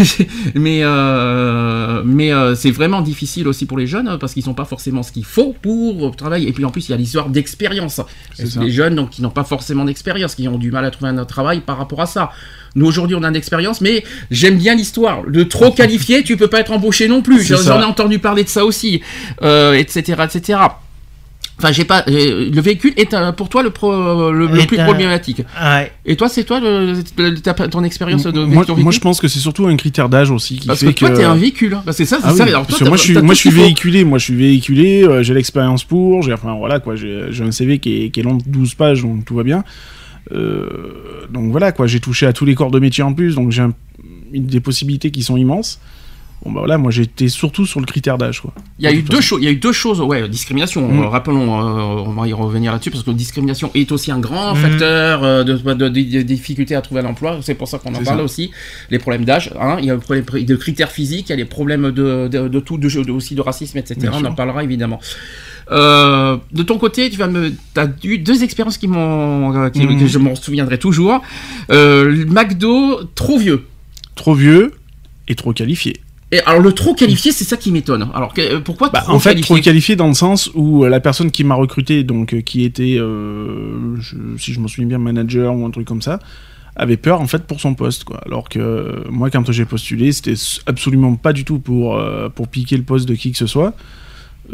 mais 0.54 0.80
euh, 0.82 2.02
mais 2.04 2.32
euh, 2.32 2.56
c'est 2.56 2.72
vraiment 2.72 3.02
difficile 3.02 3.46
aussi 3.46 3.66
pour 3.66 3.78
les 3.78 3.86
jeunes 3.86 4.08
hein, 4.08 4.18
parce 4.18 4.34
qu'ils 4.34 4.46
n'ont 4.46 4.54
pas 4.54 4.64
forcément 4.64 5.04
ce 5.04 5.12
qu'il 5.12 5.24
faut 5.24 5.54
pour 5.62 6.16
travailler. 6.16 6.48
Et 6.48 6.52
puis 6.52 6.64
en 6.64 6.70
plus, 6.70 6.88
il 6.88 6.90
y 6.90 6.94
a 6.94 6.96
l'histoire 6.96 7.28
d'expérience. 7.28 8.00
Les 8.38 8.70
jeunes 8.70 8.96
donc 8.96 9.10
qui 9.10 9.22
n'ont 9.22 9.30
pas 9.30 9.44
forcément 9.44 9.84
d'expérience, 9.84 10.34
qui 10.34 10.48
ont 10.48 10.58
du 10.58 10.72
mal 10.72 10.84
à 10.84 10.90
trouver 10.90 11.10
un 11.10 11.24
travail 11.24 11.60
par 11.60 11.78
rapport 11.78 12.00
à 12.00 12.06
ça? 12.06 12.30
Nous 12.74 12.86
aujourd'hui, 12.86 13.16
on 13.16 13.22
a 13.22 13.28
une 13.28 13.36
expérience, 13.36 13.80
mais 13.80 14.04
j'aime 14.30 14.58
bien 14.58 14.74
l'histoire. 14.74 15.22
De 15.26 15.42
trop 15.44 15.70
qualifié, 15.70 16.22
tu 16.22 16.36
peux 16.36 16.48
pas 16.48 16.60
être 16.60 16.72
embauché 16.72 17.08
non 17.08 17.22
plus. 17.22 17.42
J'en 17.42 17.80
ai 17.80 17.84
entendu 17.84 18.18
parler 18.18 18.44
de 18.44 18.48
ça 18.48 18.64
aussi, 18.64 19.02
euh, 19.42 19.72
etc., 19.72 20.22
etc. 20.24 20.58
Enfin, 21.58 21.72
j'ai 21.72 21.84
pas. 21.84 22.04
euh, 22.08 22.50
le 22.52 22.60
véhicule 22.60 22.92
est 22.98 23.14
euh, 23.14 23.32
pour 23.32 23.48
toi 23.48 23.62
le, 23.62 23.70
pro- 23.70 24.30
le, 24.30 24.46
le 24.46 24.60
Est 24.60 24.66
plus 24.66 24.78
un- 24.78 24.84
problématique. 24.84 25.38
Ouais. 25.58 25.90
Et 26.04 26.14
toi, 26.14 26.28
c'est 26.28 26.44
toi 26.44 26.60
le, 26.60 26.92
le- 27.16 27.34
ta- 27.40 27.54
ton 27.54 27.82
expérience 27.82 28.24
de 28.24 28.30
moi, 28.30 28.64
ton 28.66 28.72
moi, 28.72 28.76
véhicule 28.76 28.92
je 28.92 29.00
pense 29.00 29.20
que 29.20 29.26
c'est 29.28 29.38
surtout 29.38 29.66
un 29.66 29.74
critère 29.76 30.10
d'âge 30.10 30.30
aussi 30.30 30.58
qui 30.58 30.66
Parce 30.66 30.80
fait 30.80 30.92
que 30.92 30.98
toi, 30.98 31.10
t'es 31.10 31.24
un 31.24 31.34
véhicule. 31.34 31.72
hein. 31.74 31.82
Parce 31.86 31.96
que 31.96 32.04
ça, 32.04 32.18
c'est 32.20 32.26
Ah 32.28 32.34
ça. 32.34 32.44
oui, 32.44 32.50
Alors, 32.50 32.66
toi, 32.66 32.78
que 32.78 32.84
moi 32.84 32.96
je 32.98 33.02
suis, 33.02 33.14
moi 33.14 33.32
je 33.34 33.48
véhiculé, 33.48 34.04
moi 34.04 34.18
je 34.18 34.24
suis 34.24 34.34
véhiculé, 34.34 35.04
euh, 35.04 35.22
j'ai 35.22 35.32
l'expérience 35.32 35.82
pour, 35.82 36.22
j'ai 36.22 36.34
enfin 36.34 36.54
voilà 36.58 36.78
quoi, 36.78 36.94
j'ai 36.94 37.26
j'ai 37.30 37.42
un 37.44 37.52
CV 37.52 37.78
qui 37.78 38.04
est, 38.04 38.10
qui 38.10 38.20
est 38.20 38.22
long 38.22 38.34
de 38.34 38.42
12 38.46 38.74
pages 38.74 39.00
donc 39.02 39.24
tout 39.24 39.34
va 39.34 39.42
bien. 39.42 39.64
Euh, 40.32 41.26
donc 41.32 41.50
voilà 41.52 41.72
quoi, 41.72 41.86
j'ai 41.86 42.00
touché 42.00 42.26
à 42.26 42.32
tous 42.32 42.44
les 42.44 42.54
corps 42.54 42.70
de 42.70 42.78
métier 42.80 43.02
en 43.02 43.14
plus, 43.14 43.34
donc 43.36 43.50
j'ai 43.52 43.62
un- 43.62 43.72
des 44.34 44.60
possibilités 44.60 45.10
qui 45.10 45.22
sont 45.22 45.36
immenses. 45.36 45.80
Bon 46.44 46.52
bah 46.52 46.60
voilà, 46.60 46.78
moi 46.78 46.92
j'étais 46.92 47.28
surtout 47.28 47.66
sur 47.66 47.80
le 47.80 47.86
critère 47.86 48.18
d'âge 48.18 48.40
quoi. 48.40 48.52
Il 48.78 48.84
y 48.84 48.88
a 48.88 48.92
eu 48.92 49.02
deux 49.02 49.20
choses. 49.20 49.40
Il 49.42 49.46
y 49.46 49.48
a 49.48 49.50
eu 49.50 49.56
deux 49.56 49.72
choses. 49.72 50.00
Ouais, 50.00 50.28
discrimination. 50.28 50.86
Mm. 50.86 51.00
euh, 51.02 51.08
rappelons, 51.08 51.58
euh, 51.58 52.04
on 52.06 52.12
va 52.12 52.28
y 52.28 52.32
revenir 52.32 52.70
là-dessus 52.72 52.90
parce 52.92 53.02
que 53.02 53.10
discrimination 53.10 53.70
est 53.74 53.90
aussi 53.90 54.12
un 54.12 54.20
grand 54.20 54.54
Mm. 54.54 54.56
facteur 54.58 55.24
euh, 55.24 55.42
de, 55.44 55.54
de, 55.54 55.72
de- 55.74 55.88
de 55.88 56.22
difficulté 56.22 56.76
à 56.76 56.82
trouver 56.82 57.00
un 57.00 57.06
emploi. 57.06 57.38
C'est 57.42 57.54
pour 57.54 57.66
ça 57.66 57.78
qu'on 57.78 57.90
en 57.94 58.02
parle 58.02 58.18
ça. 58.18 58.22
aussi. 58.22 58.52
Les 58.90 58.98
problèmes 59.00 59.24
d'âge. 59.24 59.50
hein. 59.60 59.76
Il 59.80 59.86
y 59.86 59.90
a 59.90 59.94
le 59.94 60.00
problème 60.00 60.24
de 60.24 60.56
critères 60.56 60.92
physiques. 60.92 61.26
Il 61.28 61.30
y 61.30 61.32
a 61.32 61.36
les 61.36 61.44
problèmes 61.46 61.90
de, 61.90 62.28
de, 62.28 62.46
de 62.48 62.60
tout, 62.60 62.78
de, 62.78 62.88
de- 62.88 63.10
aussi 63.10 63.34
de 63.34 63.40
racisme, 63.40 63.78
etc. 63.78 63.96
Bien 63.98 64.12
on 64.14 64.18
sûr. 64.20 64.28
en 64.28 64.34
parlera 64.34 64.62
évidemment. 64.62 65.00
Euh, 65.72 66.36
de 66.52 66.62
ton 66.62 66.78
côté, 66.78 67.10
tu 67.10 67.16
vas 67.16 67.26
me, 67.26 67.52
as 67.76 67.86
eu 68.04 68.18
deux 68.18 68.44
expériences 68.44 68.78
qui 68.78 68.86
m'ont, 68.86 69.68
qui- 69.70 69.84
que 69.98 70.06
je 70.06 70.18
m'en 70.18 70.36
souviendrai 70.36 70.78
toujours. 70.78 71.22
Euh, 71.72 72.24
McDo 72.28 73.00
trop 73.16 73.38
vieux. 73.38 73.64
Trop 74.14 74.34
vieux 74.34 74.72
et 75.28 75.34
trop 75.34 75.52
qualifié. 75.52 75.96
Et 76.32 76.40
alors 76.40 76.60
le 76.60 76.72
trop 76.72 76.94
qualifié, 76.94 77.30
c'est 77.30 77.44
ça 77.44 77.56
qui 77.56 77.70
m'étonne. 77.70 78.08
Alors 78.14 78.34
que- 78.34 78.40
euh, 78.56 78.60
pourquoi 78.60 78.90
Bah, 78.90 79.00
trop 79.02 79.12
en 79.14 79.18
fait, 79.20 79.30
qualifié 79.30 79.44
trop 79.56 79.62
qualifié 79.62 79.96
dans 79.96 80.08
le 80.08 80.14
sens 80.14 80.50
où 80.54 80.84
euh, 80.84 80.88
la 80.88 80.98
personne 81.00 81.30
qui 81.30 81.44
m'a 81.44 81.54
recruté, 81.54 82.02
donc 82.02 82.34
euh, 82.34 82.40
qui 82.40 82.64
était, 82.64 82.96
euh, 82.98 83.94
je- 84.00 84.16
si 84.38 84.52
je 84.52 84.58
me 84.60 84.66
souviens 84.68 84.88
bien, 84.88 84.98
manager 84.98 85.54
ou 85.54 85.64
un 85.64 85.70
truc 85.70 85.86
comme 85.86 86.02
ça, 86.02 86.18
avait 86.74 86.96
peur 86.96 87.20
en 87.20 87.26
fait 87.26 87.46
pour 87.46 87.60
son 87.60 87.74
poste. 87.74 88.04
Quoi. 88.04 88.20
Alors 88.26 88.48
que 88.48 89.04
moi, 89.08 89.30
quand 89.30 89.50
j'ai 89.52 89.64
postulé, 89.64 90.10
c'était 90.12 90.34
absolument 90.66 91.14
pas 91.14 91.32
du 91.32 91.44
tout 91.44 91.58
pour, 91.60 91.96
euh, 91.96 92.28
pour 92.28 92.48
piquer 92.48 92.76
le 92.76 92.82
poste 92.82 93.08
de 93.08 93.14
qui 93.14 93.30
que 93.30 93.38
ce 93.38 93.46
soit. 93.46 93.74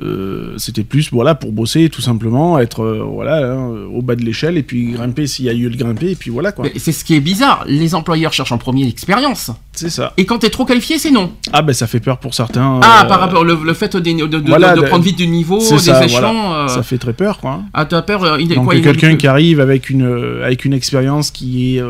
Euh, 0.02 0.54
c'était 0.56 0.84
plus 0.84 1.10
voilà 1.12 1.34
pour 1.34 1.52
bosser 1.52 1.90
tout 1.90 2.00
simplement 2.00 2.58
être 2.58 2.82
euh, 2.82 3.02
voilà 3.06 3.52
hein, 3.52 3.68
au 3.92 4.00
bas 4.00 4.14
de 4.16 4.22
l'échelle 4.22 4.56
et 4.56 4.62
puis 4.62 4.92
grimper 4.92 5.26
s'il 5.26 5.44
y 5.44 5.50
a 5.50 5.52
lieu 5.52 5.68
de 5.68 5.76
grimper 5.76 6.10
et 6.12 6.14
puis 6.14 6.30
voilà 6.30 6.50
quoi 6.50 6.64
C'est 6.78 6.92
ce 6.92 7.04
qui 7.04 7.14
est 7.14 7.20
bizarre. 7.20 7.64
Les 7.66 7.94
employeurs 7.94 8.32
cherchent 8.32 8.52
en 8.52 8.58
premier 8.58 8.84
l'expérience. 8.86 9.50
c'est 9.72 9.90
ça 9.90 10.14
Et 10.16 10.24
quand 10.24 10.38
t'es 10.38 10.48
trop 10.48 10.64
qualifié, 10.64 10.98
c'est 10.98 11.10
non. 11.10 11.32
ah 11.52 11.60
ben 11.60 11.74
ça 11.74 11.86
fait 11.86 12.00
peur 12.00 12.18
pour 12.18 12.32
certains 12.32 12.80
Ah, 12.82 13.02
euh, 13.04 13.08
par 13.08 13.20
rapport 13.20 13.44
le, 13.44 13.58
le 13.62 13.74
fait 13.74 13.94
de, 13.94 14.00
de, 14.26 14.38
voilà, 14.48 14.74
de 14.74 14.80
de- 14.80 14.86
prendre 14.86 15.04
vite 15.04 15.18
du 15.18 15.26
niveau, 15.26 15.58
des 15.58 15.78
ça, 15.78 16.04
échelons. 16.04 16.48
voilà. 16.50 16.68
ça 16.68 16.82
fait 16.82 16.98
très 16.98 17.12
peur 17.12 17.38
quoi. 17.38 17.60
Ah, 17.74 17.84
t'as 17.84 18.00
peur 18.00 18.40
il- 18.40 18.48
Donc 18.48 18.64
quoi, 18.64 18.74
il- 18.74 18.82
quelqu'un 18.82 19.16
qui 19.16 19.26
arrive 19.26 19.60
avec 19.60 19.90
une 19.90 20.40
avec 20.42 20.64
une 20.64 20.72
expérience 20.72 21.30
qui 21.30 21.76
est 21.76 21.82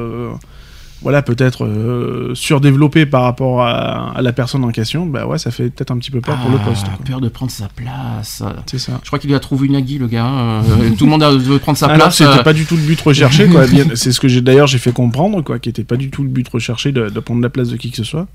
voilà 1.02 1.22
peut-être 1.22 1.64
euh, 1.64 2.32
surdéveloppée 2.34 3.06
par 3.06 3.22
rapport 3.22 3.62
à, 3.62 4.12
à 4.16 4.22
la 4.22 4.32
personne 4.32 4.64
en 4.64 4.70
question, 4.70 5.04
bah 5.06 5.26
ouais 5.26 5.38
ça 5.38 5.50
fait 5.50 5.68
peut-être 5.70 5.90
un 5.90 5.98
petit 5.98 6.10
peu 6.10 6.20
peur 6.20 6.38
pour 6.38 6.50
le 6.50 6.58
Ah, 6.60 6.64
poste. 6.64 6.86
quoi. 6.86 6.98
peur 7.04 7.20
de 7.20 7.28
prendre 7.28 7.50
sa 7.50 7.68
place. 7.68 8.42
C'est 8.66 8.78
ça. 8.78 9.00
Je 9.02 9.08
crois 9.08 9.18
qu'il 9.18 9.34
a 9.34 9.40
trouvé 9.40 9.66
une 9.66 9.74
aguille, 9.76 9.98
le 9.98 10.06
gars. 10.06 10.26
euh, 10.26 10.90
tout 10.96 11.04
le 11.04 11.10
monde 11.10 11.22
a- 11.22 11.30
veut 11.36 11.58
prendre 11.58 11.76
sa 11.78 11.86
Ah 11.86 11.92
non, 11.92 11.96
place. 11.96 12.16
c'était 12.16 12.30
euh, 12.40 12.42
pas 12.42 12.52
du 12.52 12.64
tout 12.66 12.76
le 12.76 12.82
but 12.82 13.00
recherché 13.00 13.46
quoi. 13.48 13.64
C'est 13.94 14.12
ce 14.12 14.20
que 14.20 14.28
j'ai 14.28 14.40
d'ailleurs 14.40 14.66
j'ai 14.68 14.78
fait 14.78 14.92
comprendre 14.92 15.42
quoi, 15.42 15.58
qui 15.58 15.68
était 15.68 15.84
pas 15.84 15.96
du 15.96 16.10
tout 16.10 16.22
le 16.22 16.28
but 16.28 16.48
recherché 16.48 16.92
de, 16.92 17.08
de 17.08 17.20
prendre 17.20 17.42
la 17.42 17.50
place 17.50 17.68
de 17.68 17.76
qui 17.76 17.90
que 17.90 17.96
ce 17.96 18.04
soit. 18.04 18.28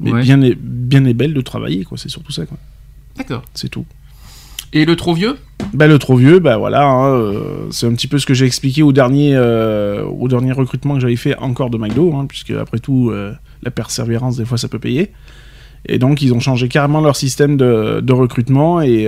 Mais 0.00 0.12
Ouais. 0.12 0.22
bien 0.22 0.40
est 0.42 0.56
bien 0.60 1.00
belle 1.12 1.34
de 1.34 1.40
travailler 1.40 1.84
quoi. 1.84 1.98
C'est 1.98 2.08
surtout 2.08 2.32
ça 2.32 2.46
quoi. 2.46 2.58
D'accord. 3.16 3.42
C'est 3.54 3.68
tout. 3.68 3.86
Et 4.74 4.84
le 4.84 4.96
trop 4.96 5.14
vieux? 5.14 5.36
Bah, 5.72 5.86
le 5.86 5.98
trop 6.00 6.16
vieux, 6.16 6.40
bah 6.40 6.56
voilà, 6.56 6.84
hein, 6.84 7.14
euh, 7.14 7.68
c'est 7.70 7.86
un 7.86 7.94
petit 7.94 8.08
peu 8.08 8.18
ce 8.18 8.26
que 8.26 8.34
j'ai 8.34 8.44
expliqué 8.44 8.82
au 8.82 8.92
dernier, 8.92 9.34
euh, 9.36 10.04
au 10.04 10.26
dernier 10.26 10.50
recrutement 10.50 10.94
que 10.94 11.00
j'avais 11.00 11.14
fait 11.14 11.36
encore 11.38 11.70
de 11.70 11.78
McDo, 11.78 12.12
hein, 12.14 12.26
puisque 12.28 12.50
après 12.50 12.80
tout, 12.80 13.10
euh, 13.10 13.32
la 13.62 13.70
persévérance, 13.70 14.36
des 14.36 14.44
fois, 14.44 14.58
ça 14.58 14.66
peut 14.66 14.80
payer. 14.80 15.12
Et 15.86 16.00
donc, 16.00 16.22
ils 16.22 16.34
ont 16.34 16.40
changé 16.40 16.66
carrément 16.66 17.00
leur 17.00 17.14
système 17.14 17.56
de, 17.56 18.12
recrutement. 18.12 18.80
Et 18.80 19.06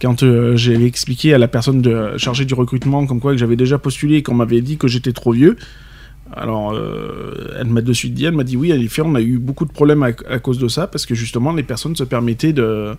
quand 0.00 0.24
j'ai 0.54 0.84
expliqué 0.84 1.34
à 1.34 1.38
la 1.38 1.48
personne 1.48 1.80
de, 1.82 2.16
chargée 2.16 2.44
du 2.44 2.54
recrutement, 2.54 3.06
comme 3.06 3.18
quoi 3.18 3.32
que 3.32 3.38
j'avais 3.38 3.56
déjà 3.56 3.78
postulé 3.78 4.16
et 4.16 4.22
qu'on 4.22 4.34
m'avait 4.34 4.60
dit 4.60 4.76
que 4.76 4.88
j'étais 4.88 5.12
trop 5.12 5.32
vieux, 5.32 5.56
Alors, 6.34 6.78
elle 7.58 7.68
m'a 7.68 7.80
de 7.80 7.92
suite 7.94 8.12
dit, 8.12 8.26
elle 8.26 8.34
m'a 8.34 8.44
dit 8.44 8.58
oui, 8.58 8.74
en 8.74 8.78
effet, 8.78 9.02
on 9.02 9.14
a 9.14 9.22
eu 9.22 9.38
beaucoup 9.38 9.64
de 9.64 9.72
problèmes 9.72 10.02
à 10.02 10.38
cause 10.38 10.58
de 10.58 10.68
ça, 10.68 10.86
parce 10.86 11.06
que 11.06 11.14
justement, 11.14 11.54
les 11.54 11.62
personnes 11.62 11.96
se 11.96 12.04
permettaient 12.04 12.52
de, 12.52 12.94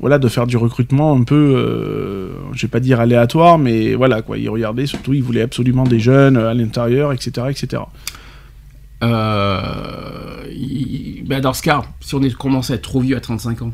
voilà, 0.00 0.18
de 0.18 0.28
faire 0.28 0.46
du 0.46 0.56
recrutement 0.56 1.14
un 1.14 1.22
peu, 1.24 1.54
euh, 1.56 2.30
je 2.54 2.62
vais 2.62 2.68
pas 2.70 2.80
dire 2.80 3.00
aléatoire, 3.00 3.58
mais 3.58 3.94
voilà, 3.94 4.22
quoi. 4.22 4.38
Ils 4.38 4.48
regardaient, 4.48 4.86
surtout, 4.86 5.12
ils 5.12 5.22
voulaient 5.22 5.42
absolument 5.42 5.84
des 5.84 6.00
jeunes 6.00 6.36
à 6.38 6.54
l'intérieur, 6.54 7.12
etc., 7.12 7.46
etc. 7.50 7.82
Euh, 9.02 10.44
il- 10.50 11.24
ben, 11.26 11.40
dans 11.40 11.52
ce 11.52 11.62
cas, 11.62 11.82
si 12.00 12.14
on 12.14 12.22
est 12.22 12.34
commencé 12.34 12.72
à 12.72 12.76
être 12.76 12.82
trop 12.82 13.00
vieux 13.00 13.16
à 13.16 13.20
35 13.20 13.62
ans, 13.62 13.72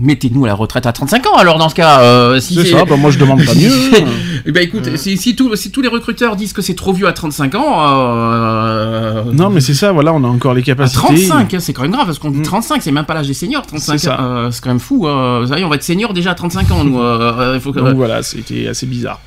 mettez-nous 0.00 0.44
à 0.44 0.48
la 0.48 0.54
retraite 0.54 0.86
à 0.86 0.92
35 0.92 1.26
ans 1.26 1.36
alors 1.36 1.58
dans 1.58 1.68
ce 1.68 1.74
cas. 1.74 2.00
euh, 2.00 2.40
si 2.40 2.54
C'est 2.54 2.64
ça, 2.66 2.84
bah, 2.84 2.96
moi 2.96 3.10
je 3.10 3.18
demande 3.20 3.44
pas 3.44 3.54
mieux. 3.54 3.70
hein. 3.70 4.04
Eh 4.46 4.52
ben 4.52 4.62
écoute, 4.62 4.96
si, 4.96 5.16
si, 5.18 5.36
tout- 5.36 5.54
si 5.56 5.70
tous 5.70 5.82
les 5.82 5.88
recruteurs 5.88 6.34
disent 6.36 6.52
que 6.52 6.62
c'est 6.62 6.74
trop 6.74 6.92
vieux 6.92 7.06
à 7.06 7.12
35 7.12 7.54
ans, 7.54 7.76
euh, 7.88 9.22
Non, 9.32 9.50
mais 9.50 9.60
c'est 9.60 9.74
ça, 9.74 9.92
voilà, 9.92 10.12
on 10.12 10.24
a 10.24 10.28
encore 10.28 10.54
les 10.54 10.62
à 10.62 10.64
capacités. 10.64 10.98
35, 11.00 11.54
hein, 11.54 11.58
c'est 11.60 11.72
quand 11.72 11.82
même 11.82 11.92
grave 11.92 12.06
parce 12.06 12.18
qu'on 12.18 12.30
dit 12.30 12.38
Mm. 12.40 12.44
35, 12.44 12.82
c'est 12.82 12.92
même 12.92 13.04
pas 13.04 13.14
l'âge 13.14 13.26
des 13.28 13.34
seniors. 13.34 13.66
35, 13.66 13.98
C'est 13.98 14.08
euh, 14.10 14.50
quand 14.62 14.70
même 14.70 14.80
fou. 14.80 15.06
euh, 15.06 15.40
vous 15.42 15.48
savez, 15.48 15.64
on 15.64 15.68
va 15.68 15.76
être 15.76 15.82
senior 15.84 16.12
déjà 16.14 16.30
à 16.32 16.34
35 16.34 16.70
ans, 16.70 16.84
nous. 16.84 16.98
euh, 16.98 17.32
euh, 17.38 17.52
il 17.56 17.60
faut 17.60 17.72
que- 17.72 17.80
Donc 17.80 17.94
voilà, 17.96 18.22
c'était 18.22 18.68
assez 18.68 18.86
bizarre. 18.86 19.20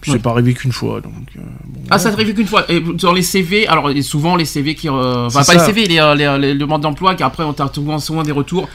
Puis 0.00 0.12
Ouais. 0.12 0.18
pas 0.18 0.30
arrivé 0.30 0.54
qu'une 0.54 0.72
fois, 0.72 1.02
donc. 1.02 1.12
euh, 1.36 1.40
bon, 1.66 1.80
Ah, 1.90 1.98
ça 1.98 2.10
t'arrive 2.10 2.32
qu'une 2.34 2.46
fois. 2.46 2.64
Et 2.70 2.80
dans 2.80 3.12
les 3.12 3.20
CV, 3.20 3.68
alors 3.68 3.90
souvent 4.02 4.34
les 4.34 4.46
CV 4.46 4.74
qui. 4.74 4.88
euh, 4.88 5.26
Enfin, 5.26 5.40
pas 5.40 5.44
ça. 5.44 5.54
les 5.54 5.60
CV, 5.60 5.86
les, 5.86 5.98
euh, 5.98 6.14
les, 6.14 6.38
les 6.38 6.54
demandes 6.54 6.80
d'emploi, 6.80 7.14
car 7.14 7.28
après 7.28 7.44
on 7.44 7.52
t'a 7.52 7.70
souvent, 7.72 7.98
souvent 7.98 8.22
des 8.22 8.32
retours. 8.32 8.66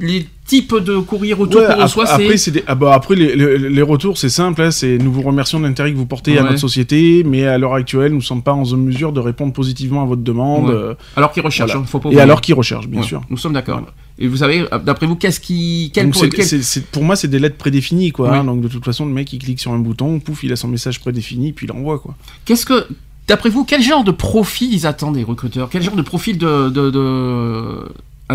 Les 0.00 0.26
types 0.46 0.74
de 0.76 0.98
courriers 0.98 1.32
retours 1.32 1.62
Ouais, 1.62 1.74
qu'on 1.74 1.82
reçoit, 1.82 2.06
c'est. 2.06 2.50
des- 2.50 2.62
ah 2.66 2.74
bah, 2.74 2.92
après 2.94 3.14
les, 3.14 3.34
les- 3.34 3.58
les 3.70 3.82
retours, 3.82 4.18
c'est 4.18 4.28
simple, 4.28 4.60
hein, 4.60 4.70
c'est 4.70 4.98
nous 4.98 5.10
vous 5.10 5.22
remercions 5.22 5.58
de 5.58 5.64
l'intérêt 5.64 5.90
que 5.90 5.96
vous 5.96 6.04
portez 6.06 6.38
à 6.38 6.42
notre 6.42 6.58
société, 6.58 7.24
mais 7.24 7.46
à 7.46 7.56
l'heure 7.56 7.72
actuelle, 7.74 8.10
nous 8.12 8.18
ne 8.18 8.22
sommes 8.22 8.42
pas 8.42 8.52
en 8.52 8.64
mesure 8.76 9.12
de 9.12 9.20
répondre 9.20 9.52
positivement 9.54 10.02
à 10.02 10.04
votre 10.04 10.22
demande. 10.22 10.66
Ouais. 10.68 10.74
euh, 10.74 10.94
Alors 11.16 11.32
qu'ils 11.32 11.42
recherchent, 11.42 11.70
Voilà. 11.72 11.84
hein, 11.84 11.88
faut 11.88 11.98
pas 11.98 12.08
et 12.08 12.12
oublier. 12.12 12.20
alors 12.22 12.40
qu'ils 12.42 12.54
recherchent, 12.54 12.88
bien 12.88 13.02
sûr. 13.02 13.22
Nous 13.30 13.38
sommes 13.38 13.54
d'accord. 13.54 13.80
Et 14.18 14.28
vous 14.28 14.36
savez, 14.36 14.64
d'après 14.84 15.06
vous, 15.06 15.16
qu'est-ce 15.16 15.40
qui. 15.40 15.90
Quel, 15.94 16.10
Donc, 16.10 16.30
quel- 16.30 16.60
pour 16.92 17.02
moi, 17.02 17.16
c'est 17.16 17.28
des 17.28 17.38
lettres 17.38 17.56
prédéfinies, 17.56 18.12
quoi. 18.12 18.32
Hein, 18.36 18.44
donc 18.44 18.60
de 18.60 18.68
toute 18.68 18.84
façon, 18.84 19.06
le 19.06 19.12
mec, 19.12 19.32
il 19.32 19.38
clique 19.38 19.60
sur 19.60 19.72
un 19.72 19.78
bouton, 19.78 20.20
pouf, 20.20 20.44
il 20.44 20.52
a 20.52 20.56
son 20.56 20.68
message 20.68 21.00
prédéfini, 21.00 21.52
puis 21.52 21.66
il 21.66 21.72
envoie, 21.72 21.98
quoi. 21.98 22.14
Qu'est-ce 22.44 22.66
que. 22.66 22.86
D'après 23.26 23.48
vous, 23.48 23.64
quel 23.64 23.80
genre 23.80 24.04
de 24.04 24.10
profil 24.10 24.74
ils 24.74 24.86
attendent, 24.86 25.16
les 25.16 25.24
recruteurs? 25.24 25.70
Quel 25.70 25.82
genre 25.82 25.96
de 25.96 26.02
profil 26.02 26.36
de. 26.36 26.68
de, 26.68 26.90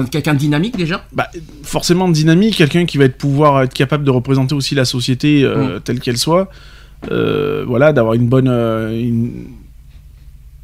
Quelqu'un 0.06 0.34
de 0.34 0.40
dynamique 0.40 0.78
déjà 0.78 1.06
Bah, 1.14 1.28
forcément 1.64 2.10
dynamique, 2.10 2.56
quelqu'un 2.56 2.86
qui 2.86 2.98
va 2.98 3.06
être 3.06 3.18
pouvoir 3.18 3.64
être 3.64 3.74
capable 3.74 4.04
de 4.04 4.12
représenter 4.12 4.56
aussi 4.56 4.76
la 4.76 4.86
société 4.86 5.44
euh, 5.44 5.80
telle 5.80 6.00
qu'elle 6.00 6.18
soit. 6.18 6.50
Euh, 7.12 7.64
voilà, 7.68 7.94
d'avoir 7.94 8.14
une 8.16 8.28
bonne, 8.28 8.48
euh, 8.50 8.92
une, 9.00 9.46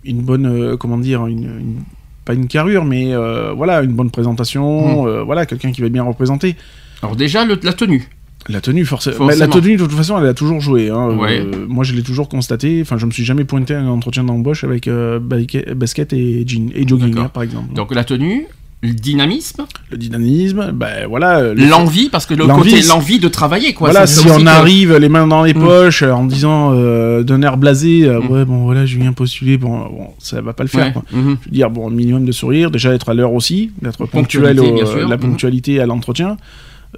une 0.04 0.21
bonne, 0.21 0.78
comment 0.78 0.98
dire, 0.98 1.26
une, 1.28 1.43
une- 1.43 1.84
pas 2.26 2.34
une 2.34 2.48
carrure, 2.48 2.86
mais 2.86 3.13
voilà, 3.56 3.82
une 3.84 3.93
bonne 3.93 4.10
présentation. 4.12 5.08
euh, 5.08 5.24
voilà, 5.24 5.45
quelqu'un 5.45 5.71
qui 5.71 5.82
va 5.82 5.89
bien 5.89 6.04
représenter. 6.04 6.56
Alors, 7.04 7.15
déjà, 7.15 7.45
le- 7.45 7.60
la 7.62 7.74
tenue. 7.74 8.08
La 8.48 8.62
tenue, 8.62 8.86
forcément. 8.86 9.17
Forcément. 9.17 9.39
la 9.39 9.48
tenue, 9.62 9.76
de 9.76 9.84
toute 9.84 9.91
façon, 9.93 10.19
elle 10.19 10.28
a 10.28 10.34
toujours 10.36 10.60
joué. 10.60 10.89
hein. 10.91 11.10
Ouais. 11.17 11.39
Euh, 11.39 11.65
moi, 11.67 11.84
je 11.84 11.93
l'ai 11.93 12.04
toujours 12.04 12.30
constaté. 12.30 12.80
Enfin, 12.82 12.98
je 13.00 13.06
me 13.08 13.12
suis 13.12 13.24
jamais 13.26 13.43
pointé 13.43 13.74
à 13.74 13.80
un 13.80 13.88
entretien 13.88 14.24
d'embauche 14.24 14.63
avec 14.63 14.88
euh, 14.88 15.19
basket 15.19 16.13
et 16.13 16.43
jean 16.48 16.69
et 16.76 16.88
jogging, 16.88 17.17
hein, 17.17 17.30
par 17.34 17.41
exemple. 17.43 17.74
Donc, 17.74 17.93
la 17.95 18.04
tenue, 18.04 18.45
le 18.86 18.93
dynamisme, 18.93 19.65
le 19.89 19.98
dynamisme, 19.98 20.71
ben 20.71 21.08
voilà. 21.08 21.39
euh, 21.39 21.54
le- 21.54 21.65
l'envie, 21.67 22.10
parce 22.10 22.26
que 22.26 22.34
le 22.34 22.45
côté, 22.48 22.82
l'envie 22.84 23.19
de 23.19 23.28
travailler, 23.28 23.74
quoi. 23.74 23.89
voilà, 23.89 24.06
si 24.08 24.30
on 24.30 24.38
que- 24.39 24.45
arrive 24.48 24.95
les 24.98 25.10
mains 25.10 25.28
dans 25.28 25.43
les 25.43 25.54
Mm. 25.54 25.60
poches 25.63 26.04
euh, 26.04 26.12
en 26.12 26.26
disant 26.26 26.71
euh, 26.74 27.24
d'un 27.24 27.41
air 27.41 27.58
blasé, 27.58 28.06
euh, 28.06 28.19
Mm. 28.21 28.28
ouais, 28.32 28.45
bon 28.45 28.63
voilà, 28.65 28.86
je 28.86 28.98
viens 28.98 29.13
postuler, 29.13 29.58
bon, 29.58 29.80
bon, 29.80 30.08
ça 30.19 30.41
va 30.41 30.54
pas 30.54 30.63
le 30.63 30.69
faire. 30.69 30.86
Ouais, 30.88 30.93
Quoi. 30.93 31.04
mhm. 31.12 31.38
Je 31.41 31.50
veux 31.50 31.52
dire, 31.56 31.69
bon, 31.69 31.89
minimum 31.89 32.26
de 32.26 32.32
sourire, 32.32 32.71
déjà 32.71 32.93
être 32.93 33.10
à 33.10 33.13
l'heure 33.13 33.34
aussi, 33.34 33.71
d'être 33.82 34.06
ponctuel, 34.06 34.60
au- 34.60 35.08
la 35.10 35.17
Mm. 35.17 35.19
ponctualité 35.19 35.80
à 35.80 35.86
l'entretien, 35.86 36.38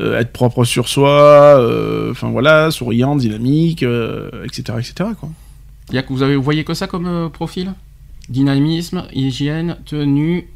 euh, 0.02 0.20
être 0.20 0.32
propre 0.32 0.64
sur 0.66 0.88
soi, 0.90 1.60
enfin 2.12 2.30
voilà, 2.30 2.70
souriant, 2.72 3.16
dynamique, 3.16 3.84
etc., 4.46 4.62
etc. 4.80 4.94
Quoi. 5.20 5.30
Il 5.90 5.96
y 5.96 5.98
a 5.98 6.04
que 6.04 6.12
vous 6.12 6.22
avez, 6.22 6.36
vous 6.36 6.44
voyez 6.44 6.64
que 6.64 6.74
ça 6.74 6.86
comme 6.88 7.30
profil? 7.32 7.74
Dynamisme, 8.30 9.04
hygiène, 9.14 9.78
tenue, 9.86 10.48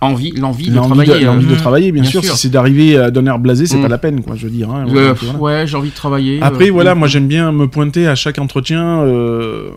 envie, 0.00 0.30
l'envie 0.32 0.70
de 0.70 0.76
travailler. 0.76 1.20
l'envie 1.24 1.46
euh, 1.46 1.50
de 1.50 1.54
travailler, 1.56 1.92
bien, 1.92 2.02
bien 2.02 2.10
sûr. 2.10 2.22
sûr. 2.24 2.32
Si 2.34 2.38
c'est 2.42 2.48
d'arriver 2.50 2.96
euh, 2.96 3.10
d'un 3.10 3.26
air 3.26 3.38
blasé, 3.38 3.66
c'est 3.66 3.78
Mm. 3.78 3.82
pas 3.82 3.88
la 3.88 3.98
peine, 3.98 4.22
quoi. 4.22 4.36
Je 4.36 4.44
veux 4.46 4.52
dire. 4.52 4.70
hein, 4.70 4.86
euh, 4.88 5.14
voilà. 5.14 5.38
Ouais, 5.38 5.66
j'ai 5.66 5.76
envie 5.76 5.90
de 5.90 5.94
travailler. 5.94 6.40
Après, 6.42 6.68
euh, 6.68 6.72
voilà, 6.72 6.94
mm. 6.94 6.98
moi 6.98 7.08
j'aime 7.08 7.26
bien 7.26 7.50
me 7.52 7.66
pointer 7.68 8.06
à 8.06 8.14
chaque 8.14 8.38
entretien 8.38 9.00
euh, 9.02 9.70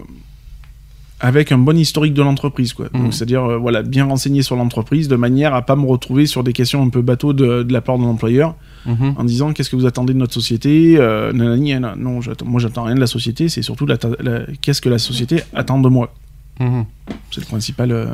avec 1.24 1.52
un 1.52 1.58
bon 1.60 1.78
historique 1.78 2.14
de 2.16 2.22
l'entreprise, 2.24 2.74
quoi. 2.74 2.88
Donc, 2.94 3.14
C'est-à-dire, 3.14 3.44
euh, 3.44 3.58
voilà, 3.58 3.84
bien 3.84 4.06
renseigner 4.06 4.42
sur 4.42 4.56
l'entreprise 4.56 5.08
de 5.08 5.16
manière 5.16 5.54
à 5.54 5.62
pas 5.62 5.76
me 5.76 5.86
retrouver 5.86 6.26
sur 6.26 6.44
des 6.44 6.52
questions 6.54 6.82
un 6.82 6.90
peu 6.90 7.02
bateau 7.02 7.34
de, 7.34 7.62
de 7.62 7.74
la 7.74 7.82
part 7.82 7.98
de 8.00 8.04
l'employeur 8.04 8.56
Mhm. 8.88 9.14
en 9.18 9.24
disant 9.24 9.54
qu'est-ce 9.54 9.70
que 9.70 9.76
vous 9.76 9.86
attendez 9.86 10.14
de 10.14 10.18
notre 10.18 10.34
société 10.34 10.96
euh, 10.98 11.32
nanani, 11.34 11.74
nanana. 11.74 11.94
Non, 11.96 12.20
j'attends- 12.22 12.48
moi 12.48 12.60
j'attends 12.60 12.84
rien 12.86 12.96
de 12.96 13.00
la 13.00 13.06
société, 13.06 13.48
c'est 13.50 13.62
surtout 13.62 13.86
la, 13.86 13.98
la- 14.20 14.42
qu'est-ce 14.62 14.82
que 14.82 14.90
la 14.90 14.98
société 14.98 15.44
attend 15.54 15.80
de 15.80 15.88
moi. 15.88 16.12
Mhm. 16.60 16.86
C'est 17.30 17.42
le 17.42 17.46
principal. 17.46 17.92
euh, 17.92 18.06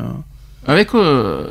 Avec, 0.66 0.94
euh, 0.94 1.48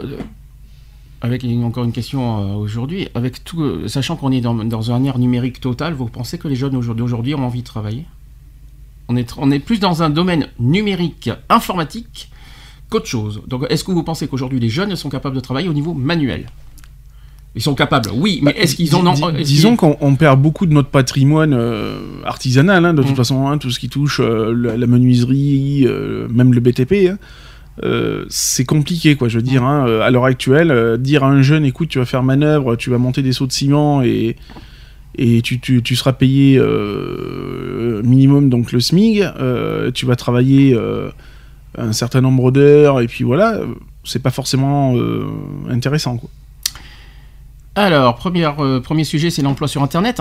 avec 1.27 1.45
encore 1.45 1.85
une 1.85 1.93
question 1.93 2.23
euh, 2.41 2.55
aujourd'hui, 2.55 3.09
avec 3.15 3.45
tout, 3.45 3.63
euh, 3.63 3.89
sachant 3.89 4.17
qu'on 4.17 4.33
est 4.33 4.41
dans, 4.41 4.55
dans 4.55 4.91
un 4.93 5.03
ère 5.05 5.19
numérique 5.19 5.61
total, 5.61 5.93
vous 5.95 6.07
pensez 6.07 6.39
que 6.39 6.49
les 6.49 6.57
jeunes 6.57 6.77
aujourd'hui 6.77 7.03
d'aujourd'hui 7.03 7.35
ont 7.35 7.45
envie 7.45 7.61
de 7.63 7.67
travailler? 7.67 8.05
On 9.09 9.17
est, 9.17 9.29
tr- 9.31 9.37
on 9.39 9.51
est 9.51 9.59
plus 9.61 9.79
dans 9.79 10.03
un 10.03 10.11
domaine 10.11 10.49
numérique, 10.59 11.31
informatique, 11.49 12.31
qu'autre 12.91 13.07
chose. 13.07 13.43
Donc, 13.47 13.67
est-ce 13.71 13.85
que 13.85 13.93
vous 13.93 14.03
pensez 14.03 14.27
qu'aujourd'hui 14.29 14.59
les 14.61 14.69
jeunes 14.69 14.95
sont 14.97 15.09
capables 15.11 15.37
de 15.37 15.41
travailler 15.41 15.69
au 15.69 15.73
niveau 15.75 15.95
manuel? 15.95 16.47
Ils 17.55 17.63
sont 17.63 17.75
capables, 17.75 18.11
oui, 18.15 18.41
mais 18.43 18.53
Bah, 18.53 18.59
est-ce 18.61 18.77
qu'ils 18.77 18.95
en 18.95 19.07
ont 19.07 19.31
Disons 19.33 19.77
qu'on 19.77 19.97
on 20.03 20.15
perd 20.17 20.41
beaucoup 20.43 20.67
de 20.67 20.75
notre 20.75 20.91
patrimoine 20.91 21.55
euh, 21.55 21.99
artisanal, 22.25 22.85
hein, 22.85 22.93
de 22.95 23.03
toute 23.03 23.13
Mm. 23.13 23.17
façon, 23.17 23.49
hein, 23.49 23.57
tout 23.59 23.71
ce 23.71 23.79
qui 23.81 23.89
touche 23.89 24.21
euh, 24.21 24.53
la, 24.55 24.77
la 24.77 24.87
menuiserie, 24.87 25.85
euh, 25.87 26.29
même 26.29 26.53
le 26.53 26.61
BTP. 26.61 27.09
hein. 27.11 27.17
Euh, 27.83 28.25
c'est 28.29 28.65
compliqué, 28.65 29.17
quoi. 29.17 29.29
Je 29.29 29.37
veux 29.37 29.43
dire, 29.43 29.65
hein, 29.65 29.87
euh, 29.87 30.01
à 30.01 30.11
l'heure 30.11 30.25
actuelle, 30.25 30.71
euh, 30.71 30.97
dire 30.97 31.25
à 31.25 31.29
un 31.29 31.43
jeune, 31.43 31.65
écoute, 31.65 31.89
tu 31.89 31.99
vas 31.99 32.07
faire 32.07 32.23
manœuvre, 32.23 32.77
tu 32.77 32.91
vas 32.91 32.99
monter 32.99 33.23
des 33.23 33.33
seaux 33.33 33.47
de 33.47 33.53
ciment 33.53 34.03
et 34.03 34.37
tu, 35.43 35.97
seras 35.97 36.13
payé 36.13 36.61
minimum 38.03 38.49
donc 38.49 38.73
le 38.73 38.81
SMIG. 38.81 39.25
tu 39.95 40.07
vas 40.07 40.17
travailler 40.17 40.79
un 41.79 41.93
certain 41.93 42.21
nombre 42.21 42.51
d'heures 42.51 43.01
et 43.01 43.07
puis 43.07 43.25
voilà. 43.25 43.61
C'est 44.05 44.23
pas 44.23 44.31
forcément 44.31 44.95
intéressant, 45.69 46.17
quoi. 46.17 46.31
Alors, 47.75 48.17
premier 48.17 49.05
sujet, 49.05 49.31
c'est 49.31 49.43
l'emploi 49.43 49.69
sur 49.69 49.83
Internet. 49.83 50.21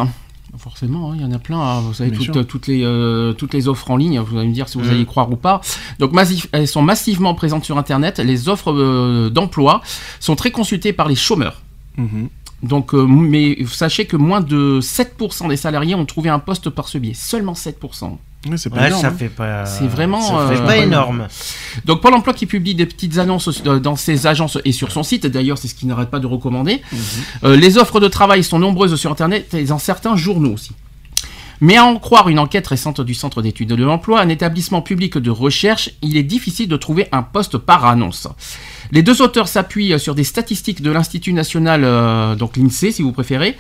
Hein. 0.56 0.58
Forcément, 0.60 1.12
hein, 1.12 1.16
il 1.18 1.22
y 1.22 1.26
en 1.26 1.32
a 1.32 1.40
plein. 1.40 1.60
hein. 1.60 1.82
Vous 1.82 1.94
savez, 1.94 2.12
Bien 2.12 2.44
toutes, 2.44 2.68
les, 2.68 2.84
euh, 2.84 3.34
toutes 3.34 3.54
les 3.54 3.68
offres 3.68 3.92
en 3.92 3.98
ligne, 3.98 4.20
vous 4.20 4.38
allez 4.38 4.48
me 4.48 4.54
dire 4.54 4.68
si 4.70 4.78
vous 4.78 4.84
Mhm. 4.86 4.90
allez 4.92 5.02
y 5.02 5.06
croire 5.06 5.32
ou 5.32 5.36
pas. 5.36 5.62
Donc, 6.00 6.14
massif- 6.14 6.48
elles 6.52 6.68
sont 6.68 6.82
massivement 6.82 7.34
présentes 7.36 7.66
sur 7.66 7.78
Internet. 7.78 8.20
Les 8.20 8.50
offres 8.50 8.72
euh, 8.72 9.30
d'emploi 9.30 9.82
sont 10.20 10.36
très 10.36 10.52
consultées 10.52 10.94
par 10.94 11.08
les 11.08 11.16
chômeurs. 11.16 11.62
Mhm. 11.98 12.30
Donc, 12.64 12.94
euh, 12.96 13.06
mais 13.06 13.58
sachez 13.68 14.06
que 14.06 14.16
moins 14.18 14.42
de 14.42 14.80
7% 14.82 15.48
des 15.50 15.58
salariés 15.58 15.94
ont 15.94 16.06
trouvé 16.06 16.30
un 16.30 16.40
poste 16.40 16.70
par 16.70 16.88
ce 16.88 16.98
biais. 16.98 17.14
Seulement 17.14 17.54
7%. 17.54 18.18
Ouais, 18.48 18.58
c'est 18.58 18.70
pas 18.70 18.82
Ouais, 18.82 18.88
énorme, 18.88 19.02
ça 19.02 19.08
hein. 19.08 19.16
fait 19.18 19.30
pas. 19.30 19.66
C'est 19.66 19.88
vraiment, 19.88 20.22
Ça 20.22 20.48
fait 20.48 20.62
euh, 20.62 20.66
pas 20.66 20.78
énorme. 20.78 21.28
Donc 21.86 22.02
Pôle 22.02 22.14
emploi 22.14 22.34
qui 22.34 22.46
publie 22.46 22.76
des 22.76 22.86
petites 22.86 23.18
annonces 23.18 23.62
euh, 23.66 23.80
dans 23.80 23.96
ses 23.96 24.28
agences 24.28 24.58
et 24.66 24.72
sur 24.72 24.92
son 24.92 25.04
site, 25.04 25.26
d'ailleurs 25.26 25.58
c'est 25.58 25.68
ce 25.68 25.76
qu'il 25.76 25.88
n'arrête 25.88 26.10
pas 26.10 26.20
de 26.20 26.28
recommander. 26.28 26.82
Euh, 27.44 27.56
les 27.56 27.78
offres 27.78 28.00
de 28.00 28.08
travail 28.08 28.44
sont 28.44 28.60
nombreuses 28.60 28.96
sur 28.96 29.12
Internet 29.12 29.54
et 29.54 29.64
dans 29.64 29.80
certains 29.80 30.16
journaux 30.16 30.54
aussi. 30.54 30.72
Mais 31.62 31.78
à 31.78 31.86
en 31.86 31.98
croire 31.98 32.30
une 32.30 32.40
enquête 32.40 32.68
récente 32.68 33.02
du 33.02 33.14
Centre 33.14 33.42
d'études 33.42 33.70
de 33.70 33.84
l'emploi, 33.84 34.20
un 34.20 34.30
établissement 34.30 34.82
public 34.82 35.18
de 35.18 35.32
recherche, 35.32 35.90
il 36.02 36.18
est 36.18 36.24
difficile 36.24 36.68
de 36.68 36.78
trouver 36.78 37.08
un 37.12 37.24
poste 37.24 37.58
par 37.58 37.86
annonce. 37.86 38.28
Les 38.92 39.02
deux 39.02 39.22
auteurs 39.22 39.48
s'appuient 39.48 40.00
sur 40.00 40.16
des 40.16 40.24
statistiques 40.24 40.82
de 40.82 40.92
l'Institut 40.92 41.34
national, 41.34 41.84
euh, 41.84 42.36
donc 42.36 42.58
l'INSEE 42.58 42.92
si 42.92 43.02
vous 43.02 43.12
préférez. 43.12 43.58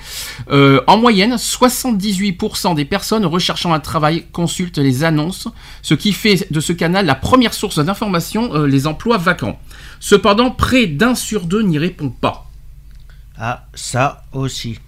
Euh, 0.49 0.81
en 0.87 0.97
moyenne, 0.97 1.35
78% 1.35 2.75
des 2.75 2.85
personnes 2.85 3.25
recherchant 3.25 3.73
un 3.73 3.79
travail 3.79 4.25
consultent 4.31 4.77
les 4.77 5.03
annonces, 5.03 5.47
ce 5.81 5.93
qui 5.93 6.13
fait 6.13 6.51
de 6.51 6.59
ce 6.59 6.73
canal 6.73 7.05
la 7.05 7.15
première 7.15 7.53
source 7.53 7.83
d'information, 7.83 8.53
euh, 8.55 8.67
les 8.67 8.87
emplois 8.87 9.17
vacants. 9.17 9.59
Cependant, 9.99 10.51
près 10.51 10.87
d'un 10.87 11.15
sur 11.15 11.45
deux 11.45 11.61
n'y 11.61 11.77
répond 11.77 12.09
pas. 12.09 12.49
Ah, 13.37 13.65
ça 13.73 14.23
aussi. 14.31 14.79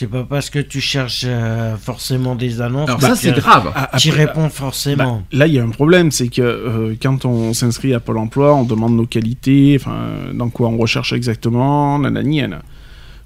C'est 0.00 0.06
pas 0.06 0.24
parce 0.24 0.48
que 0.48 0.58
tu 0.58 0.80
cherches 0.80 1.24
euh, 1.26 1.76
forcément 1.76 2.34
des 2.34 2.62
annonces. 2.62 2.88
Alors 2.88 3.00
que 3.00 3.04
ça 3.04 3.14
c'est 3.16 3.32
grave. 3.32 3.70
Ah, 3.74 3.90
Tu 3.98 4.10
réponds 4.10 4.48
forcément. 4.48 5.16
bah, 5.16 5.22
là, 5.32 5.46
il 5.46 5.52
y 5.52 5.58
a 5.58 5.62
un 5.62 5.68
problème, 5.68 6.10
c'est 6.10 6.28
que 6.28 6.40
euh, 6.40 6.94
quand 7.02 7.26
on 7.26 7.52
s'inscrit 7.52 7.92
à 7.92 8.00
Pôle 8.00 8.16
emploi, 8.16 8.54
on 8.54 8.64
demande 8.64 8.96
nos 8.96 9.04
qualités, 9.04 9.76
enfin, 9.78 10.32
dans 10.32 10.48
quoi 10.48 10.68
on 10.70 10.78
recherche 10.78 11.12
exactement, 11.12 11.98
nanani, 11.98 12.40
nanana. 12.40 12.62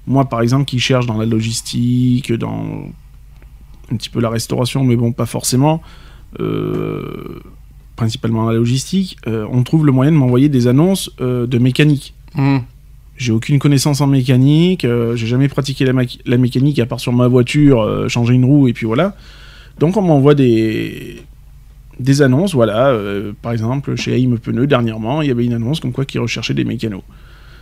Moi, 0.05 0.25
par 0.25 0.41
exemple, 0.41 0.65
qui 0.65 0.79
cherche 0.79 1.05
dans 1.05 1.17
la 1.17 1.25
logistique, 1.25 2.33
dans 2.33 2.89
un 3.89 3.95
petit 3.95 4.09
peu 4.09 4.19
la 4.19 4.29
restauration, 4.29 4.83
mais 4.83 4.97
bon, 4.97 5.13
pas 5.13 5.25
forcément. 5.25 5.81
euh, 6.41 7.39
principalement 7.95 8.45
la 8.49 8.55
logistique, 8.55 9.15
euh, 9.27 9.47
on 9.49 9.63
trouve 9.63 9.85
le 9.85 9.93
moyen 9.93 10.11
de 10.11 10.17
m'envoyer 10.17 10.49
des 10.49 10.67
annonces 10.67 11.09
euh, 11.21 11.47
de 11.47 11.57
mécanique. 11.57 12.13
Hum. 12.37 12.63
J'ai 13.17 13.31
aucune 13.31 13.59
connaissance 13.59 14.01
en 14.01 14.07
mécanique, 14.07 14.83
euh, 14.83 15.15
j'ai 15.15 15.27
jamais 15.27 15.47
pratiqué 15.47 15.85
la, 15.85 16.37
mécanique 16.37 16.79
à 16.79 16.85
part 16.85 16.99
sur 16.99 17.13
ma 17.13 17.27
voiture, 17.29 17.81
euh, 17.81 18.09
changer 18.09 18.33
une 18.33 18.43
roue 18.45 18.67
et 18.67 18.73
puis 18.73 18.85
voilà. 18.85 19.15
Donc 19.79 19.95
on 19.95 20.01
m'envoie 20.01 20.35
des 20.35 21.17
des 21.97 22.21
annonces, 22.21 22.53
voilà. 22.53 22.87
euh, 22.89 23.31
par 23.41 23.53
exemple, 23.53 23.95
chez 23.95 24.19
AIM 24.19 24.37
Pneus 24.37 24.67
dernièrement, 24.67 25.21
il 25.21 25.29
y 25.29 25.31
avait 25.31 25.45
une 25.45 25.53
annonce 25.53 25.79
comme 25.79 25.93
quoi 25.93 26.03
qu'ils 26.03 26.19
recherchaient 26.19 26.53
des 26.53 26.65
mécanos. 26.65 27.03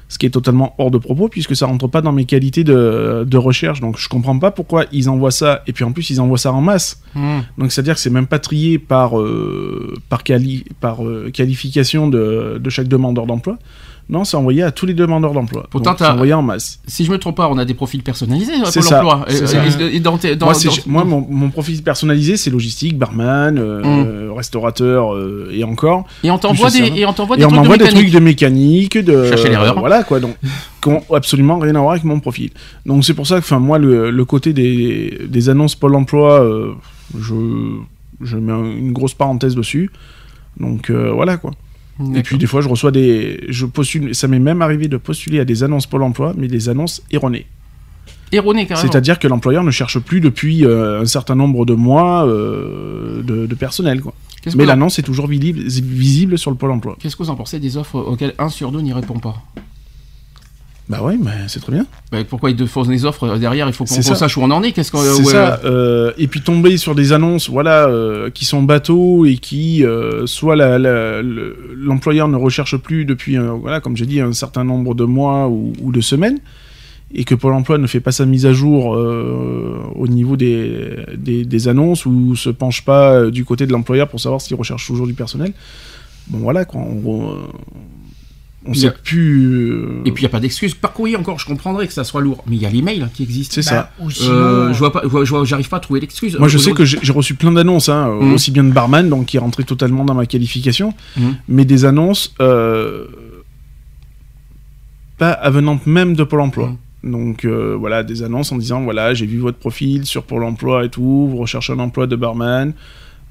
Ce 0.10 0.18
qui 0.18 0.26
est 0.26 0.32
totalement 0.32 0.74
hors 0.80 0.90
de 0.92 0.98
propos 0.98 1.28
puisque 1.30 1.56
ça 1.56 1.66
rentre 1.68 1.88
pas 1.88 2.02
dans 2.02 2.12
mes 2.12 2.26
qualités 2.26 2.64
de, 2.64 3.24
de 3.28 3.38
recherche. 3.38 3.80
Donc 3.80 3.98
je 4.00 4.10
comprends 4.10 4.38
pas 4.40 4.50
pourquoi 4.52 4.86
ils 4.92 5.08
envoient 5.08 5.32
ça 5.32 5.62
et 5.68 5.72
puis 5.74 5.84
en 5.84 5.92
plus 5.92 6.10
ils 6.10 6.20
envoient 6.20 6.38
ça 6.40 6.52
en 6.52 6.62
masse. 6.62 7.02
Hum. 7.16 7.44
Donc 7.60 7.72
c'est-à-dire 7.72 7.94
que 7.96 8.00
c'est 8.02 8.10
même 8.10 8.28
pas 8.28 8.40
trié 8.40 8.80
par, 8.80 9.20
euh, 9.20 9.94
par, 10.10 10.24
quali- 10.24 10.66
par 10.82 10.98
qualification 11.32 12.08
de, 12.10 12.60
de 12.60 12.70
chaque 12.72 12.88
demandeur 12.88 13.28
d'emploi. 13.28 13.58
Non, 14.10 14.26
c'est 14.26 14.36
envoyé 14.36 14.64
à 14.64 14.72
tous 14.72 14.86
les 14.86 14.94
demandeurs 14.94 15.32
d'emploi. 15.34 15.66
Pourtant, 15.70 15.92
c'est 15.98 16.04
t'as- 16.04 16.14
envoyé 16.14 16.34
en 16.34 16.42
masse. 16.42 16.80
Si 16.88 17.06
je 17.06 17.12
me 17.12 17.18
trompe 17.18 17.38
pas, 17.38 17.48
on 17.50 17.58
a 17.58 17.64
des 17.66 17.74
profils 17.74 18.04
personnalisés 18.04 18.54
à 18.62 18.66
C'est 18.66 18.82
Pôle 18.82 18.94
emploi. 18.96 19.26
Et- 19.30 19.96
et- 19.96 20.00
dans 20.02 20.18
dans- 20.18 20.46
moi, 20.46 20.54
c'est- 20.54 20.68
dans- 20.68 20.74
moi, 20.92 21.04
mon, 21.06 21.26
mon 21.30 21.50
profil 21.50 21.82
personnalisé, 21.82 22.36
c'est 22.36 22.50
logistique, 22.50 22.98
barman, 22.98 23.58
euh, 23.58 23.82
Mm. 23.82 23.86
euh, 23.86 24.34
restaurateur 24.34 25.14
euh, 25.16 25.50
et 25.54 25.64
encore. 25.64 26.06
Et 26.24 26.30
on 26.30 26.38
t'envoie 26.38 26.70
des, 26.70 26.80
et 27.00 27.06
on 27.06 27.14
t'envoie 27.14 27.38
Et 27.38 27.40
des 27.40 27.46
on 27.46 27.50
trucs 27.50 27.62
de 27.64 27.64
des 27.64 27.70
mécanique. 27.86 27.94
trucs 28.02 28.12
de 28.14 28.20
mécanique, 28.20 28.98
de 28.98 29.26
Chercher 29.30 29.50
l'erreur. 29.50 29.80
voilà 29.80 30.04
quoi, 30.04 30.20
donc 30.20 30.36
qui 30.82 30.90
ont 30.90 31.02
absolument 31.14 31.58
rien 31.60 31.76
à 31.76 31.80
voir 31.80 31.92
avec 31.92 32.04
mon 32.04 32.20
profil. 32.20 32.52
Donc 32.86 33.06
c'est 33.06 33.14
pour 33.14 33.26
ça 33.26 33.36
que, 33.36 33.46
enfin 33.46 33.60
moi, 33.60 33.80
le, 33.80 34.12
le 34.12 34.26
côté 34.26 34.52
des, 34.52 35.18
des 35.30 35.50
annonces 35.50 35.76
Pôle 35.76 35.96
Emploi, 35.96 36.42
euh, 36.44 36.74
je 37.18 37.34
je 38.22 38.38
mets 38.38 38.52
un- 38.54 38.64
une 38.66 38.92
grosse 38.92 39.14
parenthèse 39.14 39.56
dessus. 39.56 39.90
Donc 40.60 40.90
euh, 40.90 41.12
voilà 41.12 41.38
quoi. 41.38 41.52
Et 42.16 42.24
puis 42.24 42.38
des 42.38 42.48
fois, 42.48 42.62
je 42.62 42.70
reçois 42.70 42.92
des, 42.92 43.44
je 43.50 43.66
postule, 43.66 44.16
ça 44.16 44.28
m'est 44.28 44.40
même 44.40 44.62
arrivé 44.62 44.88
de 44.88 44.98
postuler 44.98 45.40
à 45.40 45.46
des 45.46 45.64
annonces 45.64 45.86
Pôle 45.88 46.04
Emploi, 46.04 46.34
mais 46.38 46.48
des 46.48 46.68
annonces 46.70 47.04
erronées. 47.12 47.46
Erroné 48.32 48.66
carrément. 48.66 48.90
C'est-à-dire 48.90 49.20
que 49.20 49.28
l'employeur 49.28 49.64
ne 49.64 49.70
cherche 49.70 50.00
plus 50.00 50.20
depuis 50.20 50.66
euh, 50.66 51.02
un 51.02 51.06
certain 51.06 51.36
nombre 51.36 51.66
de 51.68 51.74
mois 51.76 52.26
euh, 52.28 53.22
de, 53.22 53.46
de 53.46 53.56
personnel 53.56 54.02
quoi. 54.02 54.14
Mais 54.56 54.64
en- 54.64 54.68
l'annonce 54.68 54.98
est 55.00 55.04
toujours 55.04 55.28
visible, 55.28 55.60
visible 55.62 56.38
sur 56.40 56.50
le 56.52 56.58
Pôle 56.58 56.72
Emploi. 56.72 56.98
Qu'est-ce 57.00 57.16
que 57.16 57.22
vous 57.24 57.30
en 57.30 57.36
pensez 57.36 57.60
des 57.60 57.78
offres 57.78 58.00
auxquelles 58.00 58.34
un 58.40 58.50
sur 58.50 58.72
deux 58.72 58.82
n'y 58.82 58.92
répond 58.92 59.20
pas? 59.20 59.36
Bah 60.90 61.02
ouais, 61.02 61.16
mais 61.18 61.32
c'est 61.48 61.62
très 61.62 61.72
bien. 61.72 61.86
Bah, 62.12 62.18
Pourquoi 62.28 62.50
ils 62.52 62.58
te 62.58 62.66
font 62.66 62.84
des 62.84 63.06
offres 63.06 63.24
euh, 63.24 63.38
derrière 63.38 63.68
Il 63.68 63.74
faut 63.74 63.86
qu'on 63.86 64.02
sache 64.02 64.36
où 64.38 64.42
on 64.42 64.52
en 64.52 64.62
est. 64.64 64.74
Qu'est-ce 64.74 64.92
qu'on 64.92 65.00
C'est 65.02 65.24
ouais, 65.24 65.32
ça. 65.32 65.62
euh, 65.64 66.12
et 66.18 66.28
puis 66.28 66.42
tomber 66.42 66.76
sur 66.76 66.94
des 66.94 67.14
annonces, 67.14 67.50
voilà, 67.50 67.88
euh, 67.88 68.30
qui 68.30 68.44
sont 68.44 68.64
bateaux 68.64 69.26
et 69.26 69.38
qui, 69.38 69.86
euh, 69.86 70.26
soit 70.28 70.56
l'employeur 71.78 72.28
ne 72.28 72.36
recherche 72.38 72.78
plus 72.78 73.06
depuis, 73.06 73.38
euh, 73.38 73.52
voilà, 73.52 73.80
comme 73.80 73.96
j'ai 73.96 74.06
dit, 74.06 74.20
un 74.20 74.34
certain 74.34 74.64
nombre 74.64 74.94
de 74.96 75.06
mois 75.06 75.48
ou, 75.48 75.72
ou 75.82 75.92
de 75.92 76.02
semaines, 76.02 76.40
et 77.14 77.24
que 77.24 77.36
Pôle 77.36 77.54
Emploi 77.54 77.78
ne 77.78 77.88
fait 77.88 78.00
pas 78.00 78.12
sa 78.12 78.26
mise 78.26 78.46
à 78.46 78.54
jour 78.54 78.96
euh, 78.96 79.80
au 79.96 80.08
niveau 80.08 80.36
des, 80.36 80.98
des, 81.16 81.46
des 81.46 81.68
annonces 81.68 82.06
ou 82.06 82.36
se 82.36 82.50
penche 82.50 82.84
pas 82.84 83.14
euh, 83.14 83.32
du 83.32 83.46
côté 83.46 83.68
de 83.68 83.72
l'employeur 83.72 84.10
pour 84.10 84.20
savoir 84.20 84.42
s'il 84.42 84.56
recherche 84.58 84.86
toujours 84.88 85.06
du 85.08 85.14
personnel. 85.14 85.54
Bon 86.28 86.40
voilà 86.40 86.66
quoi. 86.66 86.82
On, 86.82 87.32
euh, 87.32 87.36
on 88.66 88.74
sait 88.74 88.88
a- 88.88 88.92
plus. 88.92 89.72
euh, 89.72 90.02
Et 90.06 90.12
puis 90.12 90.22
il 90.22 90.26
n'y 90.26 90.28
a 90.28 90.30
pas 90.30 90.40
d'excuse. 90.40 90.74
Par 90.74 90.94
courrier 90.94 91.16
encore, 91.18 91.38
je 91.40 91.46
comprendrais 91.46 91.86
que 91.88 91.94
ça 91.94 92.04
soit 92.04 92.22
lourd. 92.22 92.44
Mais 92.48 92.56
il 92.56 92.62
y 92.62 92.66
a 92.66 92.70
l'email 92.70 93.06
qui 93.14 93.24
existe. 93.24 93.54
c'est 93.54 93.62
ça. 93.62 93.76
Bah, 94.00 94.06
ou 94.06 94.10
sinon, 94.10 94.32
Euh, 94.34 94.74
je 94.74 94.80
vois 94.80 94.92
pas, 94.92 95.04
j'arrive 95.44 95.70
pas 95.70 95.78
à 95.78 95.80
trouver 95.82 96.00
l'excuse. 96.00 96.38
Moi, 96.38 96.48
je 96.48 96.58
Euh, 96.58 96.62
sais 96.62 96.72
que 96.72 96.86
j'ai 96.86 97.12
reçu 97.12 97.34
plein 97.36 97.52
d'annonces, 97.52 97.90
hein, 97.90 98.08
euh, 98.10 98.22
Mhm. 98.24 98.34
aussi 98.34 98.52
bien 98.52 98.64
de 98.64 98.72
barman, 98.72 99.10
donc 99.10 99.26
qui 99.28 99.38
rentraient 99.38 99.64
totalement 99.64 100.06
dans 100.06 100.14
ma 100.16 100.26
qualification, 100.26 100.94
Mhm. 101.18 101.36
mais 101.50 101.66
des 101.66 101.84
annonces 101.86 102.34
euh, 102.42 103.06
pas 105.18 105.32
avenantes 105.32 105.86
même 105.86 106.16
de 106.16 106.24
Pôle 106.24 106.42
emploi. 106.42 106.70
Mhm. 106.70 107.12
Donc 107.12 107.46
euh, 107.46 107.76
voilà, 107.78 108.04
des 108.04 108.24
annonces 108.24 108.52
en 108.54 108.58
disant 108.58 108.82
voilà, 108.82 109.14
j'ai 109.14 109.26
vu 109.26 109.38
votre 109.40 109.58
profil 109.58 110.06
sur 110.06 110.24
Pôle 110.24 110.44
emploi 110.46 110.86
et 110.86 110.90
tout, 110.90 111.28
vous 111.30 111.38
recherchez 111.38 111.74
un 111.74 111.80
emploi 111.80 112.08
de 112.08 112.16
barman, 112.16 112.74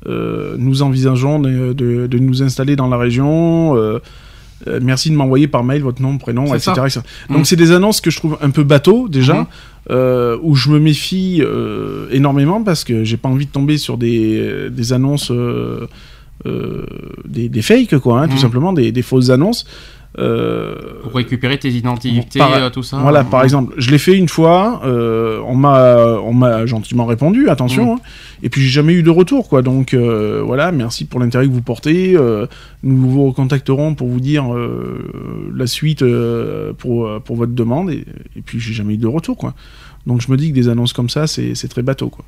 euh, 0.06 0.56
nous 0.58 0.82
envisageons 0.82 1.38
de, 1.40 1.72
de- 1.72 2.06
de 2.06 2.18
nous 2.18 2.42
installer 2.42 2.76
dans 2.76 2.88
la 2.88 2.98
région. 2.98 3.74
Euh, 4.68 4.81
merci 4.83 5.11
de 5.11 5.16
m'envoyer 5.16 5.48
par 5.48 5.64
mail 5.64 5.83
votre 5.83 6.01
nom, 6.03 6.18
prénom, 6.18 6.55
etc. 6.55 6.72
etc. 6.87 7.01
Donc 7.31 7.46
c'est 7.46 7.57
des 7.57 7.72
annonces 7.72 8.01
que 8.01 8.11
je 8.11 8.16
trouve 8.18 8.38
un 8.40 8.51
peu 8.51 8.62
bateau 8.64 9.09
déjà, 9.09 9.35
Mhm. 9.40 9.46
euh, 9.90 10.38
où 10.42 10.55
je 10.55 10.70
me 10.70 10.79
méfie 10.79 11.40
euh, 11.42 12.07
énormément 12.11 12.62
parce 12.62 12.85
que 12.85 13.05
j'ai 13.05 13.16
pas 13.16 13.29
envie 13.29 13.46
de 13.46 13.51
tomber 13.53 13.77
sur 13.79 13.98
des, 13.98 14.68
des 14.70 14.92
annonces, 14.92 15.33
des, 16.44 17.48
des 17.48 17.62
fakes 17.62 17.98
quoi, 17.98 18.20
hein, 18.22 18.27
tout 18.29 18.35
Mhm. 18.35 18.38
simplement, 18.38 18.72
des, 18.72 18.92
des 18.92 19.03
fausses 19.03 19.31
annonces. 19.31 19.64
Euh, 20.18 20.75
Pour 21.03 21.14
récupérer 21.14 21.59
tes 21.59 21.70
identités, 21.70 22.38
Par- 22.38 22.53
euh, 22.53 22.68
tout 22.68 22.83
ça. 22.83 22.98
voilà, 22.98 23.25
par 23.25 23.42
exemple, 23.44 23.72
je 23.79 23.90
l'ai 23.90 23.96
fait 23.98 24.14
une 24.14 24.29
fois, 24.29 24.83
euh, 24.85 25.40
on 25.46 25.55
m'a, 25.55 26.66
gentiment 26.66 27.07
répondu, 27.07 27.48
attention, 27.48 27.94
Mm. 27.94 27.96
hein, 27.96 28.01
et 28.42 28.51
puis 28.51 28.61
j'ai 28.61 28.68
jamais 28.68 28.92
eu 28.92 29.03
de 29.03 29.09
retour, 29.09 29.48
quoi. 29.48 29.62
Donc 29.62 29.94
voilà, 29.94 30.70
merci 30.70 31.07
pour 31.07 31.18
l'intérêt 31.18 31.46
que 31.46 31.53
vous 31.53 31.62
portez. 31.62 32.16
nous 32.83 33.11
vous 33.11 33.27
recontacterons 33.29 33.94
pour 33.94 34.09
vous 34.09 34.20
dire 34.20 34.44
la 35.55 35.66
suite 35.66 36.05
pour 36.79 37.20
pour 37.22 37.37
votre 37.37 37.53
demande, 37.53 37.90
et, 37.90 38.05
et 38.37 38.42
puis 38.44 38.61
j'ai 38.61 38.75
jamais 38.75 38.94
eu 38.94 38.98
de 38.98 39.07
retour, 39.07 39.37
quoi. 39.38 39.55
Donc 40.07 40.20
je 40.20 40.31
me 40.31 40.37
dis 40.37 40.51
que 40.51 40.55
des 40.55 40.68
annonces 40.68 40.92
comme 40.92 41.09
ça, 41.09 41.27
c'est 41.27 41.55
c'est 41.55 41.68
très 41.68 41.83
bateau, 41.83 42.09
quoi. 42.11 42.25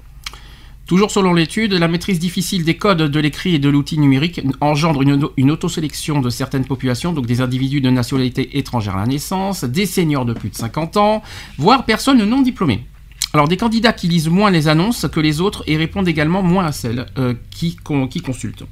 Toujours 0.86 1.10
selon 1.10 1.32
l'étude, 1.32 1.72
la 1.72 1.88
maîtrise 1.88 2.18
difficile 2.18 2.62
des 2.64 2.76
codes 2.76 2.98
de 3.10 3.18
l'écrit 3.20 3.54
et 3.54 3.58
de 3.58 3.70
l'outil 3.70 3.98
numérique 3.98 4.42
engendre 4.60 5.00
une, 5.00 5.28
une 5.38 5.50
autosélection 5.50 6.20
de 6.20 6.28
certaines 6.28 6.66
populations, 6.66 7.14
donc 7.14 7.24
des 7.26 7.40
individus 7.40 7.80
de 7.80 7.88
nationalité 7.88 8.58
étrangère 8.58 8.96
à 8.96 9.00
la 9.00 9.06
naissance, 9.06 9.64
des 9.64 9.86
seniors 9.86 10.26
de 10.26 10.34
plus 10.34 10.50
de 10.50 10.54
50 10.54 10.98
ans, 10.98 11.22
voire 11.56 11.86
personnes 11.86 12.22
non 12.24 12.42
diplômées. 12.42 12.84
Alors 13.32 13.48
des 13.48 13.56
candidats 13.56 13.94
qui 13.94 14.08
lisent 14.08 14.28
moins 14.28 14.50
les 14.50 14.68
annonces 14.68 15.06
que 15.10 15.20
les 15.20 15.40
autres 15.40 15.64
et 15.66 15.76
répondent 15.78 16.06
également 16.06 16.42
moins 16.42 16.66
à 16.66 16.72
celles 16.72 17.06
euh, 17.18 17.32
qui, 17.50 17.76
con- 17.76 18.06
qui 18.06 18.20
consultent. 18.20 18.64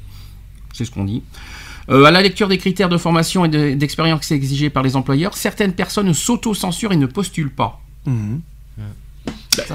C'est 0.75 0.85
ce 0.85 0.91
qu'on 0.91 1.05
dit. 1.05 1.23
Euh, 1.89 2.05
à 2.05 2.11
la 2.11 2.21
lecture 2.23 2.47
des 2.47 2.59
critères 2.59 2.89
de 2.91 2.97
formation 2.99 3.45
et 3.45 3.49
de- 3.49 3.73
d'expérience 3.75 4.31
exigés 4.31 4.71
par 4.71 4.83
les 4.83 4.97
employeurs, 4.97 5.35
certaines 5.37 5.73
personnes 5.73 6.13
s'auto-censurent 6.15 6.93
et 6.93 6.97
ne 6.97 7.07
postulent 7.07 7.51
pas. 7.51 7.81
C'est 8.77 8.83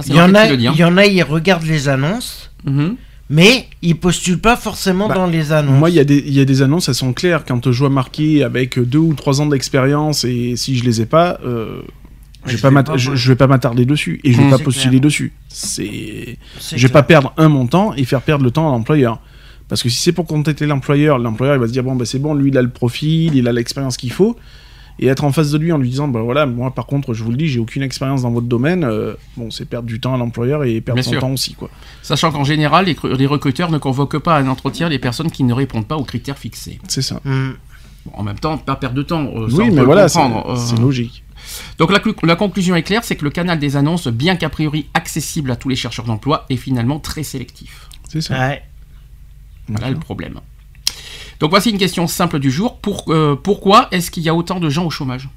Il 0.07 0.15
y, 0.15 0.19
en 0.21 0.33
a, 0.35 0.47
dit, 0.55 0.67
hein. 0.67 0.71
il 0.73 0.79
y 0.79 0.83
en 0.83 0.97
a, 0.97 1.05
ils 1.05 1.21
regardent 1.23 1.65
les 1.65 1.87
annonces, 1.89 2.51
Mhm. 2.65 2.95
mais 3.29 3.67
ils 3.81 3.95
postulent 3.95 4.39
pas 4.39 4.55
forcément 4.55 5.07
Bah, 5.07 5.15
dans 5.15 5.27
les 5.27 5.51
annonces. 5.51 5.77
Moi, 5.79 5.89
il 5.89 5.95
y, 5.95 5.99
a 5.99 6.03
des- 6.03 6.23
il 6.25 6.33
y 6.33 6.39
a 6.39 6.45
des 6.45 6.61
annonces, 6.61 6.89
elles 6.89 6.95
sont 6.95 7.13
claires. 7.13 7.43
Quand 7.45 7.71
je 7.71 7.77
vois 7.79 7.89
marqué 7.89 8.43
avec 8.43 8.79
deux 8.79 8.97
ou 8.99 9.13
trois 9.13 9.39
ans 9.41 9.45
d'expérience 9.45 10.23
et 10.23 10.55
si 10.55 10.77
je 10.77 10.83
les 10.83 11.01
ai 11.01 11.05
pas, 11.05 11.39
euh, 11.45 11.81
je, 12.45 12.51
vais 12.51 12.57
je 12.57 12.61
pas 12.61 12.69
vais 12.69 12.83
pas, 12.83 12.97
je, 12.97 13.07
moi. 13.09 13.15
je 13.15 13.27
vais 13.29 13.35
pas 13.35 13.47
m'attarder 13.47 13.85
dessus 13.85 14.19
et 14.23 14.31
je 14.33 14.37
vais 14.37 14.45
Mmh. 14.45 14.49
pas 14.51 14.57
postuler 14.59 14.89
clair. 14.91 15.01
dessus. 15.01 15.33
C'est, 15.49 16.37
je 16.59 16.75
vais 16.75 16.77
clair. 16.79 16.91
pas 16.91 17.03
perdre 17.03 17.33
un 17.37 17.49
montant 17.49 17.93
et 17.95 18.05
faire 18.05 18.21
perdre 18.21 18.43
le 18.43 18.51
temps 18.51 18.67
à 18.67 18.71
l'employeur. 18.71 19.19
Parce 19.69 19.83
que 19.83 19.89
si 19.89 19.97
c'est 20.01 20.13
pour 20.13 20.25
contacter 20.25 20.65
l'employeur, 20.65 21.19
l'employeur 21.19 21.55
il 21.57 21.59
va 21.59 21.67
se 21.67 21.73
dire 21.73 21.83
bon 21.83 21.95
bah 21.95 22.05
c'est 22.05 22.19
bon, 22.19 22.33
lui 22.33 22.49
il 22.51 22.57
a 22.57 22.61
le 22.61 22.69
profil, 22.69 23.35
il 23.35 23.47
a 23.49 23.51
l'expérience 23.51 23.97
qu'il 23.97 24.11
faut. 24.13 24.37
Et 24.99 25.07
être 25.07 25.23
en 25.23 25.31
face 25.31 25.51
de 25.51 25.57
lui 25.59 25.71
en 25.71 25.77
lui 25.77 25.89
disant 25.89 26.07
bah 26.07 26.21
voilà 26.21 26.45
moi 26.47 26.71
par 26.71 26.87
contre 26.87 27.13
je 27.13 27.23
vous 27.23 27.29
le 27.31 27.37
dis 27.37 27.47
j'ai 27.47 27.59
aucune 27.59 27.83
expérience 27.83 28.23
dans 28.23 28.31
votre 28.31 28.47
domaine, 28.47 28.83
euh, 28.83 29.13
bon 29.35 29.51
c'est 29.51 29.65
perdre 29.65 29.87
du 29.87 29.99
temps 29.99 30.15
à 30.15 30.17
l'employeur 30.17 30.63
et 30.63 30.81
perdre 30.81 30.95
Bien 30.95 31.03
son 31.03 31.11
sûr. 31.11 31.19
temps 31.21 31.31
aussi 31.31 31.53
quoi. 31.53 31.69
Sachant 32.01 32.31
qu'en 32.31 32.43
général, 32.43 32.85
les, 32.85 32.95
cru- 32.95 33.15
les 33.15 33.27
recruteurs 33.27 33.69
ne 33.69 33.77
convoquent 33.77 34.17
pas 34.17 34.35
à 34.35 34.39
un 34.39 34.47
entretien 34.47 34.89
les 34.89 34.97
personnes 34.99 35.29
qui 35.29 35.43
ne 35.43 35.53
répondent 35.53 35.85
pas 35.87 35.97
aux 35.97 36.03
critères 36.03 36.37
fixés. 36.39 36.79
C'est 36.87 37.03
ça. 37.03 37.21
Bon, 37.23 37.53
en 38.13 38.23
même 38.23 38.39
temps, 38.39 38.57
pas 38.57 38.75
perdre 38.75 38.95
de 38.95 39.03
temps. 39.03 39.27
euh, 39.35 39.49
ça, 39.49 39.57
oui 39.57 39.69
mais 39.71 39.83
voilà 39.83 40.09
c'est, 40.09 40.19
euh. 40.19 40.55
c'est 40.55 40.79
logique. 40.79 41.23
Donc 41.77 41.91
la 42.23 42.35
conclusion 42.35 42.75
est 42.75 42.83
claire, 42.83 43.03
c'est 43.03 43.15
que 43.15 43.23
le 43.23 43.29
canal 43.29 43.59
des 43.59 43.75
annonces, 43.77 44.07
bien 44.07 44.35
qu'a 44.35 44.49
priori 44.49 44.87
accessible 44.95 45.51
à 45.51 45.55
tous 45.55 45.69
les 45.69 45.75
chercheurs 45.75 46.05
d'emploi, 46.05 46.45
est 46.49 46.57
finalement 46.57 46.99
très 46.99 47.23
sélectif. 47.23 47.87
C'est 48.09 48.21
ça. 48.21 48.33
Ouais. 48.37 48.63
Voilà 49.69 49.91
le 49.91 49.97
problème. 49.99 50.39
Donc 51.39 51.49
voici 51.51 51.69
une 51.69 51.77
question 51.77 52.07
simple 52.07 52.39
du 52.39 52.49
jour. 52.51 52.77
Pour- 52.79 53.05
euh, 53.09 53.35
pourquoi 53.41 53.87
est-ce 53.91 54.09
qu'il 54.11 54.23
y 54.23 54.29
a 54.29 54.33
autant 54.35 54.59
de 54.59 54.69
gens 54.69 54.85
au 54.85 54.89
chômage? 54.89 55.29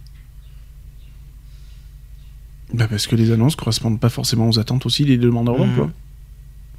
Bah 2.73 2.87
parce 2.89 3.07
que 3.07 3.17
les 3.17 3.33
annonces 3.33 3.57
correspondent 3.57 3.99
pas 3.99 4.09
forcément 4.11 4.49
aux 4.49 4.59
attentes 4.59 4.87
aussi 4.87 5.05
des 5.05 5.19
demandeurs 5.19 5.57
d'emploi. 5.59 5.91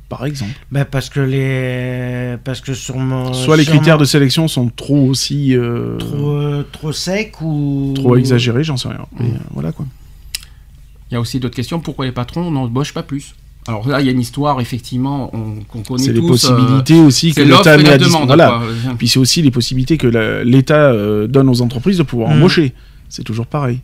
Par 0.08 0.26
exemple. 0.26 0.54
Bah 0.72 0.86
parce 0.86 1.10
que 1.10 1.20
les 1.20 2.38
parce 2.44 2.62
que 2.62 2.74
sur 2.74 2.98
mon 2.98 3.34
Soit 3.34 3.58
les 3.58 3.64
sur 3.64 3.74
critères 3.74 3.96
mon- 3.96 4.02
de 4.02 4.06
sélection 4.06 4.48
sont 4.48 4.70
trop 4.70 5.06
aussi 5.08 5.56
euh, 5.56 5.98
trop 5.98 6.30
euh, 6.32 6.68
trop 6.72 6.92
sec 6.92 7.42
ou 7.42 7.94
trop 7.96 8.16
exagérés, 8.18 8.64
j'en 8.64 8.78
sais 8.78 8.90
rien. 8.90 9.06
Mais, 9.20 9.28
euh, 9.28 9.38
voilà 9.52 9.72
quoi. 9.72 9.86
Il 11.10 11.14
y 11.14 11.18
a 11.18 11.22
aussi 11.22 11.40
d'autres 11.42 11.56
questions. 11.56 11.80
Pourquoi 11.82 12.06
les 12.06 12.12
patrons 12.14 12.50
n'embauchent 12.52 12.94
pas 12.94 13.04
plus? 13.04 13.36
Alors 13.67 13.88
là, 13.88 14.02
il 14.02 14.06
y 14.08 14.10
a 14.10 14.12
une 14.12 14.19
histoire, 14.19 14.60
effectivement, 14.60 15.30
on- 15.34 15.62
qu'on 15.67 15.84
connaît 15.84 16.04
C'est 16.04 16.13
les 16.13 16.19
tous. 16.19 16.26
euh, 16.45 16.56
possibilités 16.56 17.00
aussi 17.00 17.34
que 17.34 17.41
l'État 17.41 17.76
et 17.76 17.78
met 17.78 17.84
la 17.84 17.91
à 17.93 17.97
demande. 17.97 18.26
Voilà. 18.28 18.60
Puis 18.97 19.08
c'est 19.08 19.19
aussi 19.19 19.41
les 19.43 19.52
possibilités 19.52 19.97
que 19.97 20.08
l'État 20.43 20.91
euh, 20.91 21.28
donne 21.28 21.47
aux 21.47 21.62
entreprises 21.62 21.97
de 22.00 22.04
pouvoir 22.04 22.30
Mhm. 22.30 22.38
embaucher. 22.38 22.74
C'est 23.08 23.24
toujours 23.24 23.45
pareil. 23.45 23.80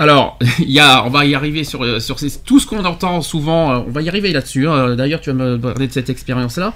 Alors, 0.00 0.38
il 0.60 0.70
y 0.70 0.78
a, 0.78 1.04
on 1.04 1.10
va 1.10 1.24
y 1.26 1.34
arriver 1.34 1.64
sur, 1.64 1.82
euh, 1.84 1.98
sur 1.98 2.18
ces- 2.20 2.38
tout 2.44 2.60
ce 2.60 2.66
qu'on 2.66 2.84
entend 2.84 3.20
souvent, 3.20 3.72
euh, 3.72 3.78
on 3.86 3.90
va 3.90 4.00
y 4.02 4.08
arriver 4.08 4.32
là-dessus. 4.32 4.68
hein. 4.68 4.94
D'ailleurs, 4.94 5.20
tu 5.20 5.30
vas 5.30 5.34
me 5.34 5.58
parler 5.58 5.88
de 5.88 5.92
cette 5.92 6.08
expérience-là. 6.08 6.72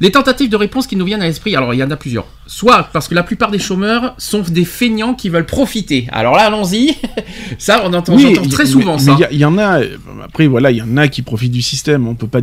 Les 0.00 0.12
tentatives 0.12 0.48
de 0.50 0.56
réponse 0.56 0.86
qui 0.86 0.94
nous 0.96 1.04
viennent 1.04 1.22
à 1.22 1.26
l'esprit, 1.26 1.56
alors 1.56 1.74
il 1.74 1.78
y 1.78 1.82
en 1.84 1.90
a 1.90 1.96
plusieurs. 1.96 2.26
Soit 2.46 2.88
parce 2.92 3.08
que 3.08 3.14
la 3.14 3.22
plupart 3.22 3.50
des 3.50 3.58
chômeurs 3.58 4.14
sont 4.18 4.42
des 4.42 4.64
feignants 4.64 5.14
qui 5.14 5.28
veulent 5.28 5.46
profiter. 5.46 6.06
Alors 6.12 6.34
là, 6.36 6.42
allons-y. 6.46 6.94
ça, 7.58 7.82
on 7.84 7.92
entend, 7.92 8.16
il- 8.16 8.48
très 8.48 8.66
souvent 8.66 8.94
mais 8.94 8.98
ça. 9.02 9.16
Il 9.32 9.38
y 9.38 9.44
en 9.44 9.58
a. 9.58 9.80
euh, 9.80 9.96
Après, 10.24 10.46
voilà, 10.46 10.70
il 10.70 10.76
y 10.78 10.82
en 10.82 10.96
a 10.96 11.08
qui 11.08 11.22
profitent 11.22 11.52
du 11.52 11.62
système. 11.62 12.06
On 12.06 12.14
peut 12.14 12.26
pas 12.28 12.40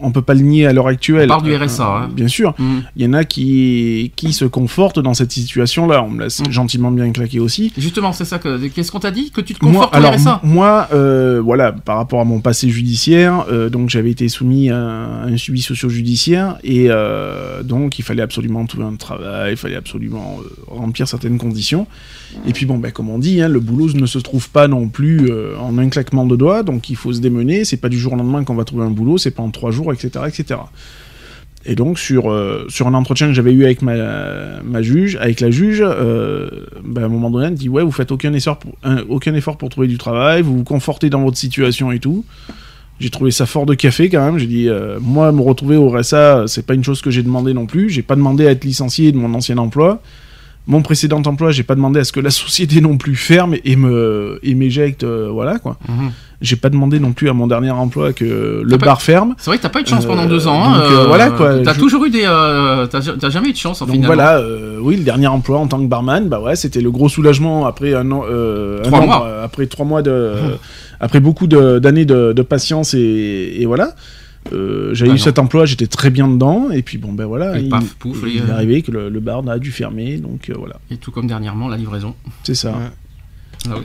on 0.00 0.10
peut 0.10 0.22
pas 0.22 0.34
le 0.34 0.40
nier 0.40 0.66
à 0.66 0.72
l'heure 0.72 0.88
actuelle. 0.88 1.26
On 1.26 1.34
parle 1.38 1.42
du 1.44 1.52
Euh, 1.54 1.64
RSA, 1.64 1.84
hein. 1.86 2.10
Bien 2.12 2.26
sûr. 2.28 2.54
Mhm. 2.58 2.82
Il 2.96 3.04
y 3.04 3.08
en 3.08 3.12
a 3.12 3.22
qui 3.24 4.10
qui 4.16 4.32
se 4.32 4.44
confortent 4.44 4.98
dans 5.00 5.14
cette 5.14 5.30
situation-là. 5.32 6.02
On 6.02 6.10
me 6.10 6.24
laisse 6.24 6.40
Mhm. 6.40 6.50
gentiment 6.50 6.90
bien 6.90 7.10
claqué 7.12 7.38
aussi. 7.40 7.72
Justement, 7.78 8.12
c'est 8.12 8.24
ça 8.24 8.38
que. 8.40 8.58
Qu'est-ce 8.68 8.90
qu'on 8.90 9.00
t'a 9.00 9.10
dit 9.12 9.30
Que 9.30 9.40
tu 9.40 9.51
te 9.54 9.64
Moi, 9.64 9.88
alors 9.92 10.14
RSA 10.14 10.40
moi, 10.42 10.88
euh, 10.92 11.40
voilà, 11.42 11.72
par 11.72 11.96
rapport 11.96 12.20
à 12.20 12.24
mon 12.24 12.40
passé 12.40 12.68
judiciaire, 12.68 13.46
euh, 13.50 13.68
donc 13.70 13.90
j'avais 13.90 14.10
été 14.10 14.28
soumis 14.28 14.70
à 14.70 14.76
un, 14.76 15.36
suivi 15.36 15.62
socio-judiciaire 15.62 16.58
et 16.62 16.86
euh, 16.88 17.62
donc 17.62 17.98
il 17.98 18.02
fallait 18.02 18.22
absolument 18.22 18.64
trouver 18.66 18.84
un 18.84 18.96
travail, 18.96 19.52
il 19.52 19.56
fallait 19.56 19.76
absolument 19.76 20.38
remplir 20.66 21.08
certaines 21.08 21.38
conditions. 21.38 21.86
Et 22.46 22.52
puis 22.52 22.66
bon, 22.66 22.78
ben, 22.78 22.90
comme 22.90 23.10
on 23.10 23.18
dit, 23.18 23.40
hein, 23.42 23.48
le 23.48 23.60
boulot 23.60 23.92
ne 23.94 24.06
se 24.06 24.18
trouve 24.18 24.50
pas 24.50 24.68
non 24.68 24.88
plus 24.88 25.30
en 25.60 25.76
un 25.78 25.88
claquement 25.88 26.24
de 26.24 26.36
doigts, 26.36 26.62
donc 26.62 26.90
il 26.90 26.96
faut 26.96 27.12
se 27.12 27.20
démener. 27.20 27.64
C'est 27.64 27.76
pas 27.76 27.88
du 27.88 27.98
jour 27.98 28.12
au 28.12 28.16
lendemain 28.16 28.44
qu'on 28.44 28.54
va 28.54 28.64
trouver 28.64 28.84
un 28.84 28.90
boulot, 28.90 29.18
c'est 29.18 29.30
pas 29.30 29.42
en 29.42 29.50
trois 29.50 29.70
jours, 29.70 29.92
etc., 29.92 30.24
etc. 30.26 30.60
Et 31.64 31.74
donc 31.76 31.98
sur, 31.98 32.30
euh, 32.30 32.66
sur 32.68 32.88
un 32.88 32.94
entretien 32.94 33.28
que 33.28 33.34
j'avais 33.34 33.52
eu 33.52 33.64
avec 33.64 33.82
ma, 33.82 34.60
ma 34.64 34.82
juge, 34.82 35.16
avec 35.20 35.40
la 35.40 35.50
juge, 35.50 35.80
euh, 35.84 36.48
ben, 36.84 37.02
à 37.02 37.06
un 37.06 37.08
moment 37.08 37.30
donné, 37.30 37.46
elle 37.46 37.52
me 37.52 37.56
dit 37.56 37.68
ouais 37.68 37.84
vous 37.84 37.92
faites 37.92 38.10
aucun 38.10 38.32
effort 38.32 38.58
pour 38.58 38.72
un- 38.82 39.04
aucun 39.08 39.34
effort 39.34 39.56
pour 39.56 39.68
trouver 39.68 39.86
du 39.86 39.96
travail, 39.98 40.42
vous 40.42 40.56
vous 40.58 40.64
confortez 40.64 41.08
dans 41.08 41.22
votre 41.22 41.36
situation 41.36 41.92
et 41.92 42.00
tout. 42.00 42.24
J'ai 43.00 43.10
trouvé 43.10 43.30
ça 43.30 43.46
fort 43.46 43.66
de 43.66 43.74
café 43.74 44.08
quand 44.08 44.24
même. 44.24 44.38
J'ai 44.38 44.46
dit 44.46 44.68
euh, 44.68 44.98
moi 45.00 45.30
me 45.32 45.40
retrouver 45.40 45.76
au 45.76 45.88
RSA 45.88 46.44
c'est 46.46 46.66
pas 46.66 46.74
une 46.74 46.84
chose 46.84 47.00
que 47.00 47.10
j'ai 47.10 47.22
demandé 47.22 47.54
non 47.54 47.66
plus. 47.66 47.90
J'ai 47.90 48.02
pas 48.02 48.16
demandé 48.16 48.46
à 48.46 48.50
être 48.50 48.64
licencié 48.64 49.12
de 49.12 49.16
mon 49.16 49.32
ancien 49.34 49.58
emploi. 49.58 50.02
Mon 50.68 50.80
précédent 50.80 51.20
emploi, 51.26 51.50
j'ai 51.50 51.64
pas 51.64 51.74
demandé 51.74 51.98
à 52.00 52.04
ce 52.04 52.12
que 52.12 52.20
la 52.20 52.30
société 52.44 52.80
non 52.80 52.96
plus 52.96 53.16
ferme 53.16 53.56
et 53.64 53.74
me 53.76 54.38
et 54.42 54.54
m'éjecte, 54.54 55.02
euh, 55.04 55.28
voilà 55.32 55.58
quoi. 55.58 55.76
Mhm. 55.88 56.10
J'ai 56.40 56.56
pas 56.56 56.70
demandé 56.70 56.98
non 56.98 57.12
plus 57.12 57.28
à 57.28 57.32
mon 57.34 57.46
dernier 57.46 57.70
emploi 57.70 58.12
que 58.12 58.62
le 58.64 58.76
bar 58.76 59.00
ferme. 59.00 59.34
C'est 59.38 59.48
vrai 59.48 59.58
que 59.58 59.62
t'as 59.62 59.68
pas 59.68 59.78
eu 59.78 59.84
de 59.84 59.88
chance 59.88 60.04
Euh, 60.04 60.08
pendant 60.08 60.26
deux 60.26 60.48
ans. 60.48 60.60
hein, 60.64 60.72
donc, 60.78 60.90
euh, 60.90 61.04
voilà, 61.06 61.30
quoi. 61.30 61.60
T'as 61.60 61.72
Je- 61.74 61.78
toujours 61.78 62.04
eu 62.04 62.10
des. 62.10 62.24
euh, 62.26 62.86
T'as 62.88 63.30
jamais 63.30 63.50
eu 63.50 63.52
de 63.52 63.56
chance 63.56 63.80
en 63.80 63.86
Donc 63.86 63.94
finalement. 63.94 64.14
voilà, 64.16 64.38
euh, 64.38 64.78
oui, 64.80 64.96
le 64.96 65.04
dernier 65.04 65.28
emploi 65.28 65.58
en 65.58 65.68
tant 65.68 65.78
que 65.80 65.86
barman, 65.86 66.28
bah 66.28 66.40
ouais, 66.40 66.56
c'était 66.56 66.80
le 66.80 66.90
gros 66.90 67.08
soulagement 67.08 67.66
après 67.66 67.94
un 67.94 68.10
an, 68.10 68.24
euh, 68.28 68.80
un 68.80 68.82
Trois 68.88 68.98
an, 69.00 69.06
mois. 69.06 69.26
euh, 69.26 69.44
après 69.44 69.66
trois 69.66 69.86
mois 69.86 70.02
de, 70.02 70.32
après 71.00 71.20
beaucoup 71.20 71.46
de- 71.46 71.78
d'années 71.78 72.06
de, 72.06 72.32
de 72.32 72.42
patience 72.42 72.94
et, 72.94 73.54
et 73.60 73.66
voilà. 73.66 73.94
Euh, 74.52 74.92
J'avais 74.94 75.10
Ah 75.10 75.14
eu 75.14 75.18
non. 75.18 75.22
cet 75.22 75.38
emploi, 75.38 75.66
j'étais 75.66 75.86
très 75.86 76.10
bien 76.10 76.26
dedans, 76.28 76.70
et 76.70 76.82
puis 76.82 76.98
bon 76.98 77.12
ben 77.12 77.26
voilà, 77.26 77.58
Et 77.58 77.62
il, 77.62 77.68
paf, 77.68 77.94
pouf, 77.94 78.18
il 78.26 78.28
et, 78.28 78.38
est 78.38 78.40
euh, 78.50 78.54
arrivé 78.54 78.82
que 78.82 78.90
le, 78.90 79.08
le 79.08 79.20
bar 79.20 79.46
a 79.48 79.58
dû 79.58 79.70
fermer, 79.70 80.16
donc 80.16 80.50
euh, 80.50 80.54
voilà, 80.58 80.76
Et 80.90 80.96
tout 80.96 81.10
comme 81.12 81.26
dernièrement, 81.28 81.68
la 81.68 81.76
livraison. 81.76 82.14
c'est 82.42 82.54
ça. 82.56 82.74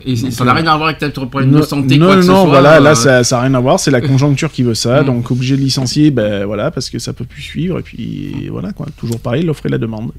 Et 0.06 0.16
c'est- 0.16 0.24
Donc, 0.24 0.32
ça 0.32 0.44
n'a 0.46 0.52
euh, 0.52 0.56
rien 0.56 0.68
à 0.68 0.76
voir 0.78 0.88
avec 0.90 0.98
ta 0.98 1.10
problème 1.12 1.52
de 1.52 1.58
Non, 1.58 1.64
santé, 1.64 1.98
non, 2.00 2.08
quoi 2.08 2.16
que 2.16 2.22
non, 2.22 2.26
ce 2.26 2.32
non, 2.32 2.42
soit. 2.42 2.50
voilà, 2.50 2.78
euh, 2.78 2.80
là 2.80 2.96
ça, 2.96 3.24
ça 3.24 3.38
a 3.38 3.42
rien 3.44 3.54
à 3.54 3.60
voir, 3.60 3.80
c'est 3.80 3.92
la 3.92 4.02
conjoncture 4.12 4.52
qui 4.52 4.64
veut 4.64 4.74
ça, 4.74 5.04
Mm. 5.04 5.06
donc 5.06 5.30
obligé 5.30 5.56
de 5.56 5.62
licencier, 5.62 6.10
ben 6.10 6.46
voilà, 6.46 6.72
parce 6.72 6.90
que 6.90 6.98
ça 6.98 7.14
peut 7.14 7.26
plus 7.26 7.44
suivre, 7.44 7.78
et 7.78 7.84
puis 7.84 8.48
voilà 8.50 8.74
quoi, 8.74 8.88
toujours 8.98 9.20
pareil, 9.20 9.44
l'offre 9.44 9.68
et 9.68 9.70
la 9.70 9.78
demande. 9.78 10.12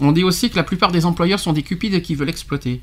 On 0.00 0.10
dit 0.10 0.24
aussi 0.24 0.50
que 0.50 0.56
la 0.56 0.64
plupart 0.64 0.90
des 0.90 1.06
employeurs 1.06 1.38
sont 1.38 1.52
des 1.52 1.62
cupides 1.62 2.02
qui 2.02 2.16
veulent 2.16 2.28
exploiter. 2.28 2.80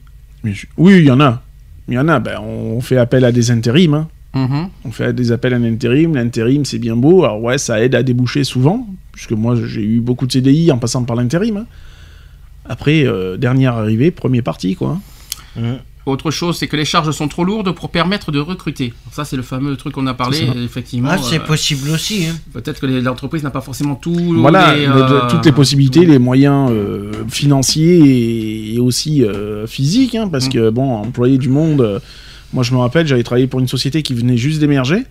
Oui, 0.77 0.97
il 0.99 1.03
y 1.05 1.11
en 1.11 1.19
a, 1.19 1.43
il 1.89 1.93
y 1.95 1.97
en 1.99 2.07
a, 2.07 2.19
ben 2.19 2.39
on 2.39 2.79
fait 2.79 2.97
appel 2.97 3.25
à 3.25 3.33
des 3.33 3.51
intérims, 3.51 3.93
hein. 3.93 4.07
On 4.35 4.91
fait 4.91 5.13
des 5.13 5.31
appels 5.31 5.53
à 5.53 5.59
l'intérim. 5.59 6.15
L'intérim, 6.15 6.65
c'est 6.65 6.79
bien 6.79 6.95
beau. 6.95 7.23
Alors, 7.23 7.41
ouais, 7.41 7.57
ça 7.57 7.81
aide 7.83 7.95
à 7.95 8.03
déboucher 8.03 8.43
souvent, 8.43 8.87
puisque 9.11 9.31
moi, 9.33 9.55
j'ai 9.55 9.81
eu 9.83 9.99
beaucoup 9.99 10.25
de 10.27 10.31
CDI 10.31 10.71
en 10.71 10.77
passant 10.77 11.03
par 11.03 11.15
l'intérim. 11.15 11.57
hein. 11.57 11.65
Après, 12.65 13.05
euh, 13.05 13.37
dernière 13.37 13.73
arrivée, 13.75 14.09
premier 14.11 14.41
parti, 14.41 14.75
quoi. 14.75 14.99
Autre 16.05 16.31
chose, 16.31 16.57
c'est 16.57 16.67
que 16.67 16.75
les 16.75 16.83
charges 16.83 17.11
sont 17.11 17.29
trop 17.29 17.45
lourdes 17.45 17.71
pour 17.73 17.89
permettre 17.89 18.31
de 18.33 18.39
recruter. 18.39 18.93
Ça, 19.11 19.23
c'est 19.23 19.37
le 19.37 19.41
fameux 19.43 19.77
truc 19.77 19.93
qu'on 19.93 20.07
a 20.07 20.13
parlé, 20.13 20.39
effectivement. 20.65 21.09
Ah, 21.11 21.17
c'est 21.17 21.39
euh, 21.39 21.45
possible 21.45 21.89
aussi. 21.91 22.25
hein. 22.25 22.35
Peut-être 22.51 22.81
que 22.81 22.85
l'entreprise 22.87 23.41
n'a 23.43 23.51
pas 23.51 23.61
forcément 23.61 23.95
tout. 23.95 24.13
Voilà, 24.37 24.75
les, 24.75 24.85
le- 24.85 24.91
euh, 24.91 25.29
toutes 25.29 25.45
les 25.45 25.53
possibilités, 25.53 26.05
les 26.05 26.19
moyens 26.19 26.69
euh, 26.71 27.11
financiers 27.29 27.99
et, 27.99 28.75
et 28.75 28.79
aussi 28.79 29.23
euh, 29.23 29.65
physiques, 29.67 30.15
hein, 30.15 30.27
parce 30.29 30.47
Mm. 30.47 30.51
que, 30.51 30.69
bon, 30.71 30.91
employer 30.95 31.37
du 31.37 31.47
monde, 31.47 31.79
euh, 31.79 31.99
moi, 32.53 32.63
je 32.63 32.71
me 32.73 32.77
rappelle, 32.77 33.07
j'avais 33.07 33.23
travaillé 33.23 33.47
pour 33.47 33.59
une 33.59 33.67
société 33.67 34.03
qui 34.03 34.13
venait 34.13 34.37
juste 34.37 34.59
d'émerger. 34.59 35.03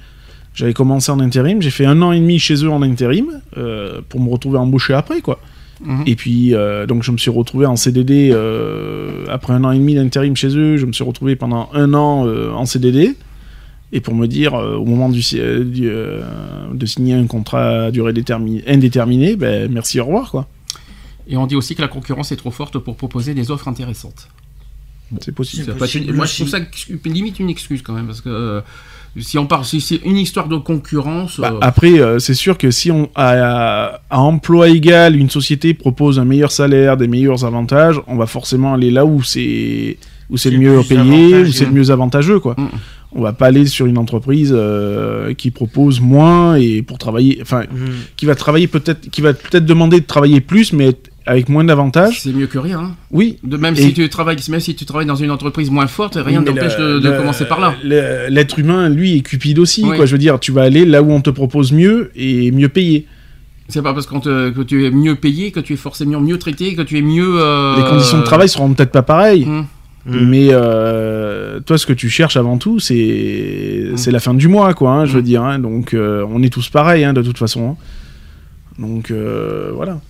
J'avais 0.55 0.75
commencé 0.75 1.11
en 1.11 1.19
intérim, 1.21 1.63
j'ai 1.63 1.71
fait 1.71 1.87
un 1.87 2.01
an 2.03 2.13
et 2.13 2.21
demi 2.21 2.39
chez 2.39 2.55
eux 2.65 2.71
en 2.71 2.83
intérim, 2.83 3.41
euh, 3.57 4.01
pour 4.09 4.21
me 4.21 4.31
retrouver 4.31 4.59
embauché 4.59 4.93
après, 4.93 5.21
quoi. 5.23 5.41
Mhm. 5.85 6.05
Et 6.07 6.15
puis, 6.15 6.55
euh, 6.55 6.87
donc, 6.87 7.03
je 7.03 7.11
me 7.11 7.17
suis 7.17 7.31
retrouvé 7.31 7.67
en 7.67 7.75
CDD 7.77 8.31
euh, 8.33 9.25
après 9.29 9.55
un 9.55 9.65
an 9.65 9.73
et 9.73 9.79
demi 9.79 9.95
d'intérim 9.95 10.37
chez 10.37 10.57
eux. 10.57 10.77
Je 10.77 10.87
me 10.87 10.93
suis 10.93 11.05
retrouvé 11.05 11.37
pendant 11.37 11.69
un 11.73 11.93
an 11.95 12.27
en 12.55 12.67
CDD. 12.67 13.17
Et 13.95 14.01
pour 14.01 14.15
me 14.15 14.27
dire, 14.27 14.55
au 14.55 14.85
moment 14.87 15.09
du, 15.11 15.21
si- 15.23 15.37
du, 15.65 15.91
de 15.91 16.87
signer 16.87 17.15
un 17.15 17.27
contrat 17.27 17.85
à 17.87 17.91
durée 17.91 18.13
déterminée, 18.15 18.63
indéterminée, 18.67 19.37
ben, 19.37 19.71
merci, 19.71 20.01
au 20.01 20.05
revoir, 20.07 20.31
quoi. 20.31 20.47
Et 21.29 21.37
on 21.37 21.47
dit 21.47 21.57
aussi 21.57 21.75
que 21.75 21.83
la 21.83 21.89
concurrence 21.89 22.33
est 22.33 22.37
trop 22.37 22.51
forte 22.51 22.79
pour 22.79 22.97
proposer 22.97 23.35
des 23.35 23.51
offres 23.51 23.69
intéressantes. 23.69 24.29
C'est 25.21 25.35
possible. 25.35 25.65
Ça 25.79 25.99
moi, 26.13 26.27
je 26.27 26.35
trouve 26.35 26.49
ça 26.49 26.59
limite 27.05 27.39
une 27.41 27.51
excuse 27.51 27.83
quand 27.83 27.93
même, 27.93 28.07
parce 28.07 28.21
que 28.21 28.29
euh, 28.29 28.61
si 29.19 29.39
on 29.39 29.47
parle, 29.47 29.65
si 29.65 29.81
c'est 29.81 30.01
une 30.05 30.17
histoire 30.17 30.49
de 30.49 30.57
concurrence. 30.57 31.39
Bah, 31.39 31.53
euh, 31.55 31.59
après, 31.61 32.01
euh, 32.01 32.19
c'est 32.19 32.35
sûr 32.35 32.57
que 32.57 32.71
si 32.71 32.91
on 32.91 33.11
à, 33.15 34.01
à 34.09 34.19
emploi 34.21 34.69
égal, 34.69 35.17
une 35.17 35.31
société 35.31 35.75
propose 35.75 36.19
un 36.19 36.25
meilleur 36.25 36.51
salaire, 36.53 36.97
des 36.97 37.09
meilleurs 37.09 37.45
avantages, 37.45 38.01
on 38.07 38.17
va 38.17 38.27
forcément 38.27 38.75
aller 38.75 38.91
là 38.91 39.05
où 39.05 39.23
c'est 39.23 39.99
où 40.31 40.39
c'est 40.39 40.51
le 40.51 40.59
mieux 40.59 40.81
payé, 40.89 41.43
où 41.43 41.53
c'est 41.53 41.67
le 41.67 41.73
mieux 41.73 41.91
avantageux, 41.91 42.41
quoi. 42.41 42.55
Mm. 42.57 42.69
On 43.15 43.21
va 43.21 43.35
pas 43.35 43.49
aller 43.49 43.67
sur 43.67 43.85
une 43.85 43.99
entreprise 43.99 44.51
euh, 44.57 45.35
qui 45.35 45.51
propose 45.51 46.01
moins 46.01 46.55
et 46.55 46.81
pour 46.81 46.97
travailler, 46.97 47.39
enfin, 47.43 47.65
Mhm. 47.71 47.93
qui 48.17 48.25
va 48.25 48.35
travailler 48.35 48.67
peut-être, 48.67 49.11
qui 49.11 49.21
va 49.21 49.35
peut-être 49.35 49.67
demander 49.67 50.01
de 50.01 50.07
travailler 50.07 50.41
plus, 50.41 50.73
mais 50.73 50.97
avec 51.27 51.49
moins 51.49 51.65
d'avantages. 51.65 52.21
c'est 52.23 52.33
mieux 52.33 52.47
que 52.47 52.59
rien. 52.59 52.81
hein. 52.81 52.91
Oui. 53.11 53.39
De, 53.45 53.57
même, 53.57 53.75
Et- 53.75 53.83
si 53.83 53.93
tu 53.95 54.09
travailles, 54.09 54.37
même 54.51 54.61
si 54.61 54.75
tu 54.75 54.85
travailles 54.85 55.07
dans 55.07 55.15
une 55.17 55.31
entreprise 55.31 55.71
moins 55.71 55.87
forte, 55.87 56.15
rien 56.17 56.41
ne 56.41 56.45
Mais 56.47 56.53
t'empêche 56.55 56.79
le- 56.79 56.95
de, 56.95 56.99
de 57.01 57.11
le- 57.11 57.17
commencer 57.17 57.45
par 57.47 57.61
là. 57.61 57.75
L'être 58.29 58.59
humain, 58.59 58.89
lui, 58.89 59.17
est 59.19 59.21
cupide 59.21 59.59
aussi, 59.59 59.83
Oui. 59.85 59.97
quoi. 59.97 60.07
Je 60.07 60.13
veux 60.13 60.19
dire, 60.19 60.39
tu 60.41 60.53
vas 60.53 60.63
aller 60.63 60.85
là 60.85 61.03
où 61.03 61.11
on 61.13 61.21
te 61.21 61.31
propose 61.31 61.73
mieux 61.73 62.11
et 62.17 62.51
mieux 62.51 62.69
payé. 62.69 63.07
C'est 63.69 63.83
pas 63.83 63.95
parce 63.95 64.07
te- 64.07 64.51
que 64.51 64.63
tu 64.63 64.85
es 64.85 64.91
mieux 64.91 65.15
payé, 65.15 65.51
que 65.53 65.61
tu 65.61 65.73
es 65.75 65.77
forcément 65.77 66.21
mieux 66.21 66.39
traité, 66.39 66.75
que 66.75 66.83
tu 66.83 66.99
es 66.99 67.03
mieux. 67.03 67.37
euh, 67.41 67.77
Les 67.77 67.89
conditions 67.89 68.19
de 68.19 68.25
travail 68.25 68.49
seront 68.49 68.73
peut-être 68.75 68.91
pas 68.93 69.03
pareilles. 69.03 69.45
hum. 69.45 69.67
Mhm. 70.05 70.29
Mais 70.29 70.49
euh, 70.51 71.61
toi, 71.61 71.79
ce 71.79 71.87
que 71.87 71.93
tu 71.93 72.09
cherches 72.11 72.37
avant 72.37 72.59
tout, 72.59 72.81
c'est 72.81 73.93
c'est 73.95 74.11
la 74.11 74.19
fin 74.19 74.35
du 74.35 74.49
mois, 74.49 74.75
quoi. 74.75 74.91
hein, 74.91 75.05
je 75.05 75.13
veux 75.13 75.23
dire. 75.23 75.45
hein. 75.45 75.61
donc, 75.61 75.95
euh, 75.95 76.27
on 76.29 76.43
est 76.43 76.53
tous 76.53 76.69
pareils, 76.71 77.05
hein, 77.05 77.13
de 77.13 77.23
toute 77.23 77.39
façon. 77.39 77.71
hein. 77.71 77.77
Donc, 78.81 79.11
euh, 79.13 79.71
voilà. 79.75 80.01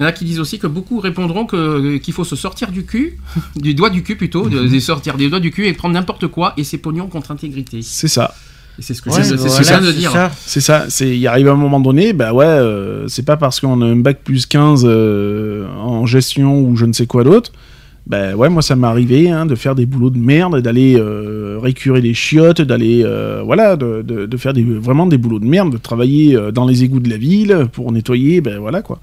Il 0.00 0.04
y 0.04 0.06
en 0.06 0.08
a 0.08 0.12
qui 0.12 0.24
disent 0.24 0.40
aussi 0.40 0.58
que 0.58 0.66
beaucoup 0.66 0.98
répondront 0.98 1.44
que 1.44 1.98
qu'il 1.98 2.14
faut 2.14 2.24
se 2.24 2.34
sortir 2.34 2.72
du 2.72 2.86
cul, 2.86 3.18
du 3.56 3.74
doigt 3.74 3.90
du 3.90 4.02
cul 4.02 4.16
plutôt, 4.16 4.48
de, 4.48 4.66
de 4.66 4.78
sortir 4.80 5.18
des 5.18 5.28
doigts 5.28 5.40
du 5.40 5.50
cul 5.50 5.66
et 5.66 5.74
prendre 5.74 5.92
n'importe 5.92 6.26
quoi 6.26 6.54
et 6.56 6.64
ses 6.64 6.78
pognons 6.78 7.06
contre 7.06 7.32
intégrité. 7.32 7.80
C'est 7.82 8.08
ça. 8.08 8.34
C'est 8.78 8.94
ce 8.94 9.02
que 9.02 9.10
Ouais, 9.10 9.22
c'est 9.22 9.34
voilà, 9.34 9.56
je 9.58 9.62
viens 9.62 9.80
de 9.82 9.92
dire. 9.92 10.30
C'est 10.46 10.62
ça. 10.62 10.86
C'est 10.88 11.14
il 11.14 11.26
arrive 11.26 11.48
à 11.48 11.52
un 11.52 11.56
moment 11.56 11.80
donné, 11.80 12.14
bah 12.14 12.32
ouais, 12.32 12.46
euh, 12.46 13.08
c'est 13.08 13.26
pas 13.26 13.36
parce 13.36 13.60
qu'on 13.60 13.82
a 13.82 13.84
un 13.84 13.96
bac 13.96 14.20
plus 14.24 14.46
15 14.46 14.84
euh, 14.86 15.68
en 15.68 16.06
gestion 16.06 16.62
ou 16.62 16.76
je 16.76 16.86
ne 16.86 16.94
sais 16.94 17.06
quoi 17.06 17.22
d'autre. 17.22 17.52
Bah 18.06 18.34
ouais, 18.34 18.48
moi 18.48 18.62
ça 18.62 18.74
m'est 18.76 18.86
arrivé 18.86 19.30
hein, 19.30 19.46
de 19.46 19.54
faire 19.54 19.74
des 19.74 19.86
boulots 19.86 20.10
de 20.10 20.18
merde, 20.18 20.60
d'aller 20.60 20.96
euh, 20.98 21.58
récurer 21.62 22.00
les 22.00 22.14
chiottes, 22.14 22.60
d'aller 22.60 23.02
euh, 23.04 23.42
voilà, 23.44 23.76
de, 23.76 24.02
de, 24.02 24.26
de 24.26 24.36
faire 24.36 24.52
des, 24.52 24.62
vraiment 24.64 25.06
des 25.06 25.18
boulots 25.18 25.38
de 25.38 25.44
merde, 25.44 25.70
de 25.72 25.76
travailler 25.76 26.34
euh, 26.34 26.50
dans 26.50 26.66
les 26.66 26.82
égouts 26.82 27.00
de 27.00 27.10
la 27.10 27.18
ville 27.18 27.66
pour 27.72 27.92
nettoyer, 27.92 28.40
ben 28.40 28.58
voilà 28.58 28.82
quoi. 28.82 28.98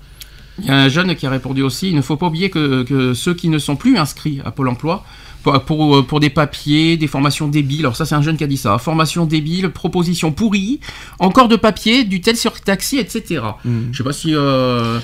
Il 0.59 0.65
y 0.65 0.69
a 0.69 0.75
un 0.77 0.89
jeune 0.89 1.15
qui 1.15 1.25
a 1.25 1.29
répondu 1.29 1.61
aussi, 1.61 1.89
il 1.89 1.95
ne 1.95 2.01
faut 2.01 2.17
pas 2.17 2.27
oublier 2.27 2.49
que, 2.49 2.83
que 2.83 3.13
ceux 3.13 3.33
qui 3.33 3.49
ne 3.49 3.59
sont 3.59 3.75
plus 3.75 3.97
inscrits 3.97 4.41
à 4.43 4.51
Pôle 4.51 4.69
emploi, 4.69 5.03
pour, 5.43 5.61
pour, 5.61 6.05
pour 6.07 6.19
des 6.19 6.31
papiers, 6.31 6.97
des 6.97 7.07
formations 7.07 7.47
débiles, 7.47 7.81
alors 7.81 7.95
ça 7.95 8.05
c'est 8.05 8.15
un 8.15 8.21
jeune 8.23 8.37
qui 8.37 8.43
a 8.43 8.47
dit 8.47 8.57
ça, 8.57 8.77
formation 8.79 9.25
débile, 9.25 9.69
proposition 9.69 10.31
pourrie, 10.31 10.79
encore 11.19 11.47
de 11.47 11.55
papier, 11.55 12.03
du 12.05 12.21
tel 12.21 12.35
sur 12.35 12.59
taxi, 12.59 12.97
etc. 12.97 13.41
Je 13.91 13.97
sais 13.97 14.03
pas 14.03 14.13
si... 14.13 14.33
euh, 14.33 14.99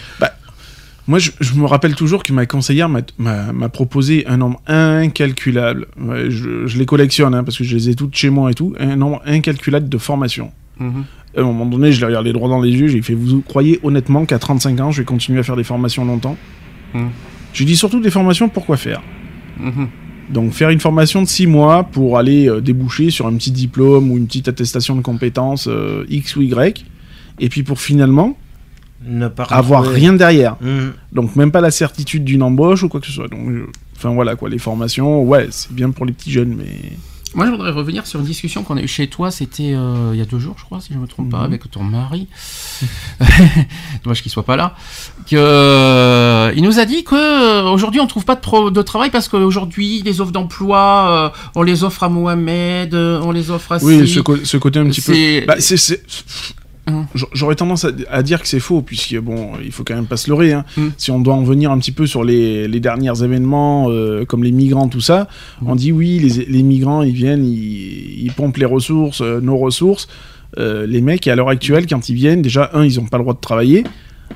Moi, 1.08 1.20
je, 1.20 1.32
je 1.39 1.54
me 1.54 1.66
rappelle 1.66 1.96
toujours 1.96 2.24
que 2.24 2.34
ma 2.34 2.46
conseillère 2.46 2.89
m'a- 2.89 3.70
proposé 3.70 4.26
un 4.26 4.38
nombre 4.38 4.60
incalculable. 4.68 5.88
Je 6.30 6.78
les 6.78 6.86
collectionne 6.86 7.36
hein, 7.36 7.44
parce 7.44 7.58
que 7.58 7.63
je 7.63 7.76
les 7.76 7.89
ai 7.89 7.96
toutes 7.96 8.16
chez 8.16 8.30
moi 8.30 8.50
et 8.52 8.54
tout. 8.54 8.74
Un 8.80 8.96
nombre 8.96 9.22
incalculable 9.26 9.88
de 9.89 9.98
formations. 9.98 10.52
À 10.79 11.39
un 11.41 11.43
moment 11.43 11.65
donné, 11.65 11.91
je 11.91 11.99
l'ai 12.01 12.05
regardé 12.07 12.31
droit 12.33 12.49
dans 12.49 12.62
les 12.62 12.71
yeux. 12.71 12.88
J'ai 12.88 13.01
fait 13.01 13.13
Vous 13.15 13.41
croyez 13.41 13.79
honnêtement 13.83 14.25
qu'à 14.25 14.39
35 14.39 14.79
ans, 14.81 14.91
je 14.91 15.01
vais 15.01 15.05
continuer 15.05 15.39
à 15.39 15.43
faire 15.43 15.55
des 15.55 15.63
formations 15.63 16.05
longtemps 16.05 16.38
Mhm. 16.93 17.09
J'ai 17.53 17.65
dit 17.65 17.75
surtout 17.75 17.99
des 17.99 18.12
formations 18.12 18.49
pour 18.49 18.65
quoi 18.65 18.77
faire. 18.77 19.01
Mhm. 19.59 19.88
Donc 20.29 20.51
faire 20.53 20.69
une 20.69 20.79
formation 20.79 21.21
de 21.21 21.28
6 21.28 21.47
mois 21.47 21.84
pour 21.84 22.17
aller 22.17 22.47
euh, 22.49 22.61
déboucher 22.61 23.09
sur 23.09 23.28
un 23.28 23.34
petit 23.36 23.51
diplôme 23.51 24.09
ou 24.11 24.17
une 24.17 24.26
petite 24.28 24.47
attestation 24.47 24.95
de 24.95 25.01
compétences 25.01 25.67
euh, 25.67 26.05
X 26.09 26.36
ou 26.36 26.41
Y, 26.43 26.86
et 27.39 27.49
puis 27.49 27.63
pour 27.63 27.80
finalement 27.80 28.38
Ne 29.05 29.28
pas 29.28 29.43
avoir 29.49 29.82
retrouver- 29.82 29.99
rien 29.99 30.13
derrière. 30.13 30.55
Mhm. 30.61 30.93
Donc 31.11 31.36
même 31.36 31.51
pas 31.51 31.61
la 31.61 31.71
certitude 31.71 32.24
d'une 32.24 32.41
embauche 32.43 32.84
ou 32.84 32.89
quoi 32.89 32.99
que 33.01 33.07
ce 33.07 33.11
soit. 33.11 33.28
Donc, 33.28 33.47
euh, 33.49 33.65
enfin 33.97 34.09
voilà 34.13 34.36
quoi, 34.36 34.49
les 34.49 34.59
formations, 34.59 35.24
ouais, 35.24 35.47
c'est 35.49 35.71
bien 35.74 35.89
pour 35.91 36.05
les 36.05 36.13
petits 36.13 36.32
jeunes, 36.32 36.55
mais 36.57 36.93
Moi, 37.36 37.45
je 37.47 37.51
voudrais 37.51 37.71
revenir 37.71 38.05
sur 38.05 38.19
une 38.19 38.25
discussion 38.25 38.63
qu'on 38.63 38.77
a 38.77 38.81
eue 38.81 38.88
chez 38.88 39.07
toi. 39.07 39.31
C'était 39.31 39.73
euh, 39.73 40.11
il 40.13 40.19
y 40.19 40.21
a 40.21 40.25
deux 40.25 40.39
jours, 40.39 40.55
je 40.59 40.63
crois, 40.65 40.79
si 40.81 40.93
je 40.93 40.99
me 40.99 41.07
trompe 41.07 41.29
pas, 41.31 41.39
Mhm. 41.39 41.43
avec 41.45 41.71
ton 41.71 41.84
mari. 41.84 42.27
Dommage 44.03 44.21
qu'il 44.21 44.31
soit 44.31 44.43
pas 44.43 44.55
là. 44.55 44.75
Que 45.29 45.36
euh, 45.38 46.51
il 46.55 46.63
nous 46.63 46.79
a 46.79 46.86
dit 46.86 47.03
que 47.03 47.15
euh, 47.15 47.63
aujourd'hui 47.69 47.99
on 48.01 48.07
trouve 48.07 48.25
pas 48.25 48.36
de, 48.36 48.41
pro- 48.41 48.69
de 48.71 48.81
travail 48.81 49.09
parce 49.09 49.27
qu'aujourd'hui 49.29 50.01
les 50.03 50.21
offres 50.21 50.31
d'emploi, 50.31 51.31
euh, 51.36 51.49
on 51.55 51.63
les 51.63 51.84
offre 51.84 52.03
à 52.03 52.09
Mohamed, 52.09 52.93
on 52.93 53.31
les 53.31 53.49
offre 53.51 53.73
à 53.73 53.77
oui, 53.84 54.07
ce, 54.07 54.19
côté 54.57 54.79
un 54.79 54.86
petit 54.86 55.01
peu. 55.01 55.13
C'est- 55.13 55.45
Bah, 55.47 55.55
c'est- 55.59 56.03
J'aurais 57.34 57.55
tendance 57.55 57.86
à, 58.09 58.23
dire 58.23 58.41
que 58.41 58.47
c'est 58.47 58.59
faux, 58.59 58.81
puisque 58.81 59.17
bon, 59.19 59.51
il 59.63 59.71
faut 59.71 59.84
quand 59.84 59.95
même 59.95 60.05
pas 60.05 60.17
se 60.17 60.29
leurrer. 60.29 60.51
hein. 60.53 60.65
Mm. 60.75 60.88
Si 60.97 61.11
on 61.11 61.19
doit 61.19 61.34
en 61.34 61.43
venir 61.43 61.71
un 61.71 61.79
petit 61.79 61.91
peu 61.93 62.05
sur 62.07 62.23
les, 62.23 62.67
les 62.67 62.79
derniers 62.79 63.23
événements, 63.23 63.89
euh, 63.89 64.25
comme 64.25 64.43
les 64.43 64.51
migrants, 64.51 64.88
tout 64.89 65.01
ça, 65.01 65.27
Mm. 65.61 65.69
on 65.69 65.75
dit 65.75 65.91
oui, 65.91 66.19
les, 66.19 66.45
les 66.45 66.63
migrants, 66.63 67.01
ils 67.03 67.13
viennent, 67.13 67.45
ils, 67.45 68.23
ils 68.25 68.31
pompent 68.34 68.57
les 68.57 68.65
ressources, 68.65 69.21
euh, 69.21 69.39
nos 69.39 69.57
ressources. 69.57 70.07
Euh, 70.59 70.86
les 70.86 71.01
mecs, 71.01 71.27
à 71.27 71.36
l'heure 71.36 71.49
actuelle, 71.49 71.88
quand 71.88 72.09
ils 72.09 72.15
viennent, 72.15 72.41
déjà, 72.41 72.69
un, 72.73 72.84
ils 72.84 72.99
ont 72.99 73.05
pas 73.05 73.17
le 73.17 73.23
droit 73.23 73.34
de 73.34 73.39
travailler. 73.39 73.84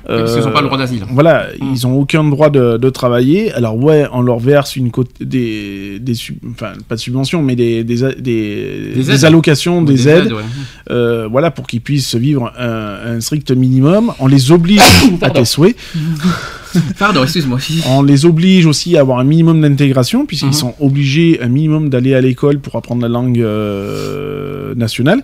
Parce 0.06 0.34
qu'ils 0.36 0.46
ont 0.46 0.52
pas 0.52 0.60
le 0.60 0.66
droit 0.66 0.78
d'asile. 0.78 1.04
Voilà, 1.10 1.46
Mm. 1.60 1.72
ils 1.74 1.86
ont 1.86 1.98
aucun 1.98 2.24
droit 2.24 2.50
de, 2.50 2.76
de 2.76 2.90
travailler. 2.90 3.52
Alors 3.52 3.76
ouais, 3.76 4.06
on 4.12 4.22
leur 4.22 4.38
verse 4.38 4.76
une 4.76 4.90
côte 4.90 5.10
des, 5.20 5.98
des 5.98 6.14
sub- 6.14 6.38
enfin 6.52 6.72
pas 6.88 6.94
de 6.94 7.00
subventions, 7.00 7.42
mais 7.42 7.56
des 7.56 7.84
des, 7.84 8.14
des, 8.18 9.24
allocations, 9.24 9.82
des, 9.82 10.08
aides, 10.08 10.32
ouais. 10.32 10.42
euh, 10.90 11.28
voilà 11.30 11.50
pour 11.50 11.66
qu'ils 11.66 11.80
puissent 11.80 12.14
vivre 12.14 12.52
un, 12.58 13.16
un 13.16 13.20
strict 13.20 13.50
minimum. 13.50 14.12
On 14.20 14.26
les 14.26 14.52
oblige 14.52 14.80
à 15.22 15.30
tes 15.30 15.44
souhaits. 15.44 15.76
Pardon, 16.98 17.22
excuse-moi. 17.22 17.58
On 17.88 18.02
les 18.02 18.26
oblige 18.26 18.66
aussi 18.66 18.96
à 18.96 19.00
avoir 19.00 19.18
un 19.18 19.24
minimum 19.24 19.60
d'intégration 19.60 20.26
puisqu'ils 20.26 20.46
Mhm. 20.46 20.52
sont 20.52 20.74
obligés 20.80 21.38
un 21.42 21.48
minimum 21.48 21.88
d'aller 21.88 22.14
à 22.14 22.20
l'école 22.20 22.58
pour 22.60 22.76
apprendre 22.76 23.02
la 23.02 23.08
langue 23.08 23.40
euh, 23.40 24.74
nationale. 24.74 25.22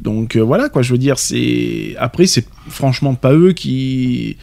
Donc 0.00 0.36
euh, 0.36 0.40
voilà 0.40 0.68
quoi, 0.68 0.82
je 0.82 0.92
veux 0.92 0.98
dire, 0.98 1.18
c'est 1.18 1.94
après 1.98 2.26
c'est 2.26 2.46
franchement 2.68 3.14
pas 3.14 3.32
eux 3.32 3.52
qui 3.52 4.36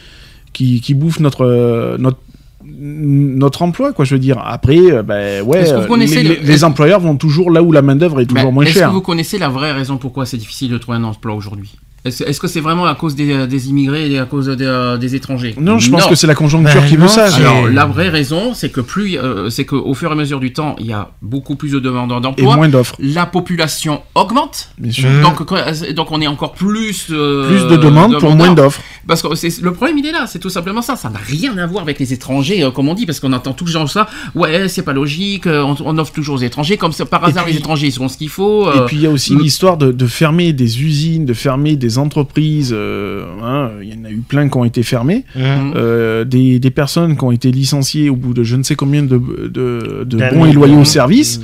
qui, 0.52 0.80
qui 0.80 0.94
bouffent 0.94 1.20
notre 1.20 1.44
euh, 1.46 1.96
notre 1.98 2.18
notre 2.64 3.62
emploi 3.62 3.92
quoi 3.92 4.04
je 4.04 4.14
veux 4.14 4.20
dire 4.20 4.38
après 4.44 4.78
euh, 4.78 5.02
ben 5.02 5.42
ouais 5.44 5.62
Est-ce 5.62 5.74
les, 6.14 6.22
le- 6.22 6.36
les 6.46 6.64
employeurs 6.64 7.00
vont 7.00 7.16
toujours 7.16 7.50
là 7.50 7.60
où 7.62 7.72
la 7.72 7.82
main 7.82 7.96
d'œuvre 7.96 8.20
est 8.20 8.26
toujours 8.26 8.44
Mais 8.46 8.52
moins 8.52 8.64
Est-ce 8.64 8.74
chère 8.74 8.88
que 8.88 8.94
vous 8.94 9.00
connaissez 9.00 9.36
la 9.38 9.48
vraie 9.48 9.72
raison 9.72 9.96
pourquoi 9.96 10.26
c'est 10.26 10.36
difficile 10.36 10.70
de 10.70 10.78
trouver 10.78 10.98
un 10.98 11.04
emploi 11.04 11.34
aujourd'hui? 11.34 11.72
Est-ce 12.04 12.40
que 12.40 12.48
c'est 12.48 12.60
vraiment 12.60 12.86
à 12.86 12.96
cause 12.96 13.14
des, 13.14 13.46
des 13.46 13.68
immigrés 13.68 14.10
et 14.10 14.18
à 14.18 14.24
cause 14.24 14.48
des, 14.48 14.64
euh, 14.64 14.96
des 14.96 15.14
étrangers? 15.14 15.54
Non 15.60 15.78
je 15.78 15.88
pense 15.90 16.06
que 16.06 16.16
c'est 16.16 16.26
la 16.26 16.34
conjoncture 16.34 16.80
Ben 16.80 16.88
qui 16.88 16.96
veut 16.96 17.02
non, 17.02 17.08
ça 17.08 17.32
Alors 17.36 17.68
Et- 17.68 17.72
la 17.72 17.84
vraie 17.86 18.08
raison, 18.08 18.54
c'est 18.54 18.70
que 18.70 18.80
plus, 18.80 19.16
euh, 19.18 19.50
c'est 19.50 19.64
qu'au 19.64 19.94
fur 19.94 20.08
et 20.10 20.12
à 20.12 20.16
mesure 20.16 20.40
du 20.40 20.52
temps, 20.52 20.74
il 20.80 20.86
y 20.86 20.92
a 20.92 21.10
beaucoup 21.22 21.54
plus 21.54 21.70
de 21.70 21.78
demandeurs 21.78 22.18
et 22.18 22.20
d'emploi. 22.22 22.56
moins 22.56 22.68
d'offres 22.68 22.96
La 22.98 23.26
population 23.26 24.02
augmente, 24.16 24.70
bien 24.78 24.90
sûr 24.90 25.08
donc, 25.22 25.46
donc 25.94 26.08
on 26.10 26.20
est 26.20 26.26
encore 26.26 26.52
plus 26.54 27.06
euh, 27.10 27.48
plus 27.48 27.66
de 27.68 27.76
demandes 27.80 28.18
pour 28.18 28.34
moins 28.34 28.52
d'offres 28.52 28.80
Parce 29.06 29.22
que 29.22 29.28
le 29.62 29.72
problème, 29.72 29.98
il 29.98 30.06
est 30.06 30.12
là, 30.12 30.26
c'est 30.26 30.38
tout 30.40 30.50
simplement 30.50 30.82
ça. 30.82 30.96
Ça 30.96 31.08
n'a 31.08 31.20
rien 31.24 31.56
à 31.58 31.66
voir 31.66 31.82
avec 31.84 32.00
les 32.00 32.12
étrangers, 32.12 32.64
euh, 32.64 32.70
comme 32.72 32.88
on 32.88 32.94
dit, 32.94 33.06
parce 33.06 33.20
qu'on 33.20 33.32
entend 33.32 33.52
tout 33.52 33.66
genre 33.68 33.88
ça. 33.88 34.08
Ouais, 34.34 34.68
c'est 34.68 34.82
pas 34.82 34.92
logique, 34.92 35.46
euh, 35.46 35.62
on, 35.62 35.76
on 35.84 35.98
offre 35.98 36.12
toujours 36.12 36.34
aux 36.36 36.42
étrangers, 36.42 36.76
comme 36.76 36.92
ça, 36.92 37.04
par 37.06 37.22
Et 37.24 37.30
hasard, 37.30 37.44
puis- 37.44 37.52
les 37.52 37.58
étrangers, 37.60 37.86
ils 37.86 37.92
seront 37.92 38.08
ce 38.08 38.16
qu'il 38.16 38.28
faut. 38.28 38.70
Et 38.72 38.76
euh, 38.78 38.84
puis 38.86 38.96
il 38.96 39.02
y 39.02 39.06
a 39.06 39.10
aussi 39.10 39.36
l'histoire 39.36 39.76
de, 39.76 39.92
de 39.92 40.06
fermer 40.06 40.52
des 40.52 40.82
usines, 40.82 41.24
de 41.24 41.34
fermer 41.34 41.76
des 41.76 41.91
entreprises. 41.98 42.70
euh, 42.72 43.24
hein, 43.42 43.70
Il 43.82 43.88
y 43.94 43.98
en 44.00 44.04
a 44.04 44.10
eu 44.10 44.18
plein 44.26 44.48
qui 44.48 44.56
ont 44.56 44.64
été 44.64 44.82
fermées. 44.82 45.24
Mhm. 45.36 45.72
Euh, 45.76 46.24
des, 46.24 46.58
des 46.58 46.70
personnes 46.70 47.16
qui 47.16 47.24
ont 47.24 47.32
été 47.32 47.50
licenciées 47.50 48.08
au 48.10 48.16
bout 48.16 48.34
de 48.34 48.42
je 48.42 48.56
ne 48.56 48.62
sais 48.62 48.74
combien 48.76 49.02
de, 49.02 49.16
de, 49.18 50.04
de 50.04 50.16
D'années. 50.18 50.36
bons 50.36 50.44
et 50.46 50.52
loyaux 50.52 50.84
services. 50.84 51.40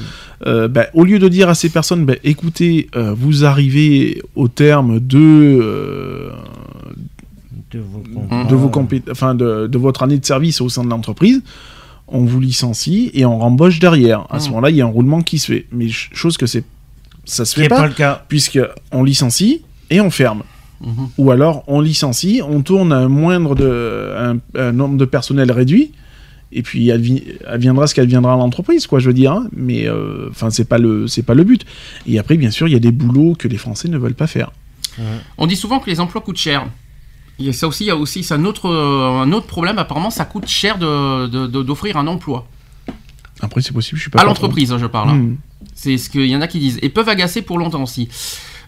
Euh, 0.46 0.68
bah, 0.68 0.86
au 0.94 1.04
lieu 1.04 1.18
de 1.18 1.26
dire 1.28 1.48
à 1.48 1.54
ces 1.54 1.68
personnes, 1.68 2.04
bah, 2.06 2.14
écoutez, 2.22 2.88
euh, 2.94 3.12
vous 3.12 3.44
arrivez 3.44 4.22
au 4.36 4.46
terme 4.48 5.00
de, 5.00 5.18
euh, 5.60 6.30
De 7.72 7.80
vos 7.80 8.02
de, 8.48 8.54
vos 8.54 8.68
compé- 8.68 9.02
enfin, 9.10 9.34
de, 9.34 9.66
de 9.66 9.78
votre 9.78 10.02
année 10.02 10.16
de 10.18 10.24
service 10.24 10.60
au 10.60 10.68
sein 10.68 10.84
de 10.84 10.88
l'entreprise, 10.90 11.42
on 12.06 12.24
vous 12.24 12.40
licencie 12.40 13.10
et 13.14 13.24
on 13.26 13.38
rembauche 13.38 13.78
derrière. 13.80 14.26
À 14.30 14.38
ce 14.38 14.46
Mhm. 14.46 14.50
moment-là, 14.54 14.70
il 14.70 14.76
y 14.76 14.80
a 14.80 14.84
un 14.84 14.88
roulement 14.88 15.20
qui 15.22 15.38
se 15.38 15.52
fait. 15.52 15.66
Mais 15.72 15.86
ch- 15.86 16.08
chose 16.14 16.36
que 16.38 16.46
c'est, 16.46 16.64
ça 17.24 17.44
se 17.44 17.58
fait 17.60 17.68
pas 17.68 17.76
pas 17.80 17.86
le 17.88 17.92
cas. 17.92 18.24
puisque 18.28 18.58
on 18.92 19.02
licencie 19.04 19.62
et 19.90 20.00
on 20.00 20.10
ferme. 20.10 20.42
Mhm. 20.80 21.08
Ou 21.18 21.30
alors 21.32 21.64
on 21.66 21.80
licencie, 21.80 22.40
on 22.46 22.62
tourne 22.62 22.92
à 22.92 22.98
un 22.98 23.08
moindre 23.08 23.54
de 23.56 24.12
un, 24.16 24.38
un 24.60 24.72
nombre 24.72 24.96
de 24.96 25.04
personnel 25.04 25.50
réduit, 25.50 25.90
et 26.52 26.62
puis 26.62 26.86
advi- 26.88 27.24
adviendra 27.46 27.86
ce 27.88 27.94
qu'adviendra 27.96 28.36
l'entreprise, 28.36 28.86
quoi, 28.86 29.00
je 29.00 29.08
veux 29.08 29.14
dire. 29.14 29.32
hein. 29.32 29.48
Mais 29.52 29.88
euh, 29.88 30.28
enfin, 30.30 30.50
c'est 30.50 30.64
pas 30.68 30.78
le 30.78 31.06
c'est 31.08 31.22
pas 31.24 31.34
le 31.34 31.42
but. 31.44 31.66
Et 32.06 32.18
après, 32.18 32.36
bien 32.36 32.50
sûr, 32.52 32.68
il 32.68 32.72
y 32.72 32.76
a 32.76 32.80
des 32.80 32.92
boulots 32.92 33.34
que 33.36 33.48
les 33.48 33.58
Français 33.58 33.88
ne 33.88 33.98
veulent 33.98 34.14
pas 34.14 34.26
faire. 34.28 34.50
On 35.36 35.46
dit 35.46 35.56
souvent 35.56 35.78
que 35.78 35.88
les 35.90 36.00
emplois 36.00 36.20
coûtent 36.20 36.38
cher. 36.38 36.66
Il 37.40 37.46
y 37.46 37.48
a 37.48 37.52
ça 37.52 37.68
aussi, 37.68 37.84
il 37.84 37.86
y 37.86 37.90
a 37.90 37.96
aussi 37.96 38.26
un 38.30 38.44
autre, 38.44 38.66
euh, 38.68 39.20
un 39.22 39.30
autre 39.32 39.46
problème. 39.46 39.78
Apparemment, 39.78 40.10
ça 40.10 40.24
coûte 40.24 40.48
cher 40.48 40.76
de- 40.78 41.28
de- 41.28 41.46
de- 41.46 41.62
d'offrir 41.62 41.96
un 41.96 42.06
emploi. 42.08 42.48
Après, 43.40 43.60
c'est 43.62 43.72
possible, 43.72 43.96
je 43.96 44.02
suis 44.02 44.10
pas 44.10 44.20
À 44.20 44.24
l'entreprise, 44.24 44.72
hein, 44.72 44.78
je 44.80 44.86
parle. 44.86 45.10
hein. 45.10 45.14
Hmm. 45.14 45.36
C'est 45.74 45.96
ce 45.98 46.10
qu'il 46.10 46.26
y 46.26 46.34
en 46.34 46.40
a 46.40 46.48
qui 46.48 46.58
disent. 46.58 46.78
Et 46.82 46.88
peuvent 46.88 47.08
agacer 47.08 47.42
pour 47.42 47.58
longtemps 47.58 47.82
aussi. 47.84 48.08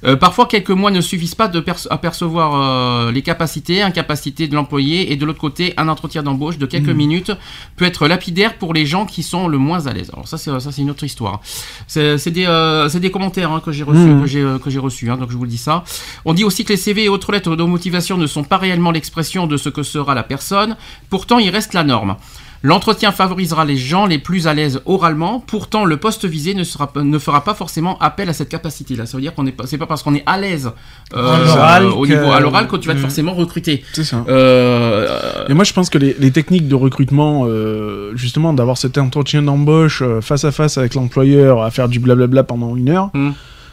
Euh, 0.04 0.16
parfois, 0.16 0.46
quelques 0.46 0.70
mois 0.70 0.90
ne 0.90 1.00
suffisent 1.00 1.34
pas 1.34 1.48
de 1.48 1.60
perce- 1.60 1.86
apercevoir 1.90 2.54
euh, 2.54 3.12
les 3.12 3.22
capacités, 3.22 3.82
incapacités 3.82 4.48
de 4.48 4.54
l'employé. 4.54 5.12
Et 5.12 5.16
de 5.16 5.26
l'autre 5.26 5.38
côté, 5.40 5.74
un 5.76 5.88
entretien 5.88 6.22
d'embauche 6.22 6.56
de 6.58 6.66
quelques 6.66 6.88
minutes 6.94 7.32
peut 7.76 7.84
être 7.84 8.08
lapidaire 8.08 8.56
pour 8.56 8.72
les 8.72 8.86
gens 8.86 9.04
qui 9.06 9.22
sont 9.22 9.46
le 9.48 9.58
moins 9.58 9.86
à 9.86 9.92
l'aise. 9.92 10.10
Alors 10.12 10.26
ça, 10.26 10.38
c'est 10.38 10.50
ça, 10.58 10.72
c'est 10.72 10.82
une 10.82 10.90
autre 10.90 11.04
histoire. 11.04 11.40
C'est 11.86 12.28
des, 12.30 12.46
euh, 12.46 12.88
des 12.88 13.10
commentaires 13.10 13.52
hein, 13.52 13.60
que 13.64 13.72
j'ai 13.72 13.84
reçus, 13.84 14.20
que 14.22 14.26
j'ai 14.26 14.44
que 14.62 14.70
j'ai 14.70 14.78
reçus. 14.78 15.10
hein, 15.10 15.16
donc 15.16 15.30
je 15.30 15.36
vous 15.36 15.44
le 15.44 15.50
dis 15.50 15.58
ça. 15.58 15.84
On 16.24 16.32
dit 16.34 16.44
aussi 16.44 16.64
que 16.64 16.70
les 16.72 16.76
CV 16.78 17.04
et 17.04 17.08
autres 17.08 17.32
lettres 17.32 17.54
de 17.56 17.62
motivation 17.62 18.16
ne 18.16 18.26
sont 18.26 18.44
pas 18.44 18.56
réellement 18.58 18.90
l'expression 18.90 19.46
de 19.46 19.56
ce 19.56 19.68
que 19.68 19.82
sera 19.82 20.14
la 20.14 20.22
personne. 20.22 20.76
Pourtant, 21.10 21.38
il 21.38 21.50
reste 21.50 21.74
la 21.74 21.84
norme. 21.84 22.16
L'entretien 22.62 23.10
favorisera 23.10 23.64
les 23.64 23.76
gens 23.78 24.04
les 24.04 24.18
plus 24.18 24.46
à 24.46 24.52
l'aise 24.52 24.82
oralement. 24.84 25.40
Pourtant, 25.46 25.86
le 25.86 25.96
poste 25.96 26.26
visé 26.26 26.52
ne, 26.52 26.62
sera, 26.62 26.92
ne 26.94 27.18
fera 27.18 27.42
pas 27.42 27.54
forcément 27.54 27.98
appel 28.00 28.28
à 28.28 28.34
cette 28.34 28.50
capacité-là. 28.50 29.06
Ça 29.06 29.16
veut 29.16 29.22
dire 29.22 29.34
qu'on 29.34 29.44
n'est 29.44 29.52
pas, 29.52 29.66
c'est 29.66 29.78
pas 29.78 29.86
parce 29.86 30.02
qu'on 30.02 30.14
est 30.14 30.22
à 30.26 30.38
l'aise 30.38 30.70
euh, 31.16 31.32
À 31.34 31.38
l'oral 31.38 31.84
au 31.86 32.02
que- 32.02 32.08
niveau 32.08 32.30
à 32.32 32.38
l'oral 32.40 32.68
que 32.68 32.76
tu 32.76 32.86
vas 32.86 32.92
être 32.92 32.98
Mm. 32.98 33.02
forcément 33.02 33.32
recruté. 33.32 33.82
C'est 33.94 34.04
ça. 34.04 34.24
Euh, 34.28 35.46
Et 35.48 35.54
moi, 35.54 35.64
je 35.64 35.72
pense 35.72 35.88
que 35.88 35.96
les, 35.98 36.14
les 36.18 36.30
techniques 36.32 36.68
de 36.68 36.74
recrutement, 36.74 37.44
euh, 37.46 38.12
justement, 38.14 38.52
d'avoir 38.52 38.76
cet 38.76 38.98
entretien 38.98 39.42
d'embauche 39.42 40.02
euh, 40.02 40.20
face 40.20 40.44
à 40.44 40.52
face 40.52 40.76
avec 40.76 40.94
l'employeur, 40.94 41.62
à 41.62 41.70
faire 41.70 41.88
du 41.88 41.98
blablabla 41.98 42.42
pendant 42.44 42.76
une 42.76 42.90
heure, 42.90 43.10
Mm. 43.14 43.30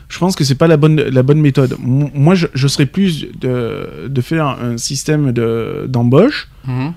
je 0.07 0.17
pense 0.19 0.35
que 0.37 0.45
c'est 0.45 0.55
pas 0.55 0.67
la 0.67 0.77
bonne, 0.77 0.95
la 0.95 1.23
bonne 1.23 1.41
méthode. 1.41 1.75
Moi, 1.79 2.35
je, 2.35 2.47
je 2.53 2.67
serais 2.69 2.85
plus 2.85 3.27
de, 3.41 4.07
de 4.07 4.21
faire 4.21 4.45
un 4.47 4.77
système 4.77 5.33
de- 5.33 5.85
d'embauche. 5.89 6.47
mhm. 6.65 6.93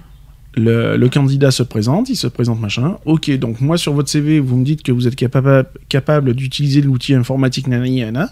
Le, 0.56 0.96
le 0.96 1.08
candidat 1.08 1.50
se 1.50 1.62
présente, 1.62 2.08
il 2.08 2.16
se 2.16 2.26
présente 2.26 2.60
machin. 2.60 2.96
Ok, 3.04 3.30
donc 3.38 3.60
moi 3.60 3.78
sur 3.78 3.92
votre 3.92 4.08
CV, 4.08 4.40
vous 4.40 4.56
me 4.56 4.64
dites 4.64 4.82
que 4.82 4.92
vous 4.92 5.06
êtes 5.06 5.16
capable, 5.16 5.66
capable 5.88 6.34
d'utiliser 6.34 6.80
l'outil 6.80 7.14
informatique 7.14 7.66
nanani 7.68 8.00
nana, 8.00 8.30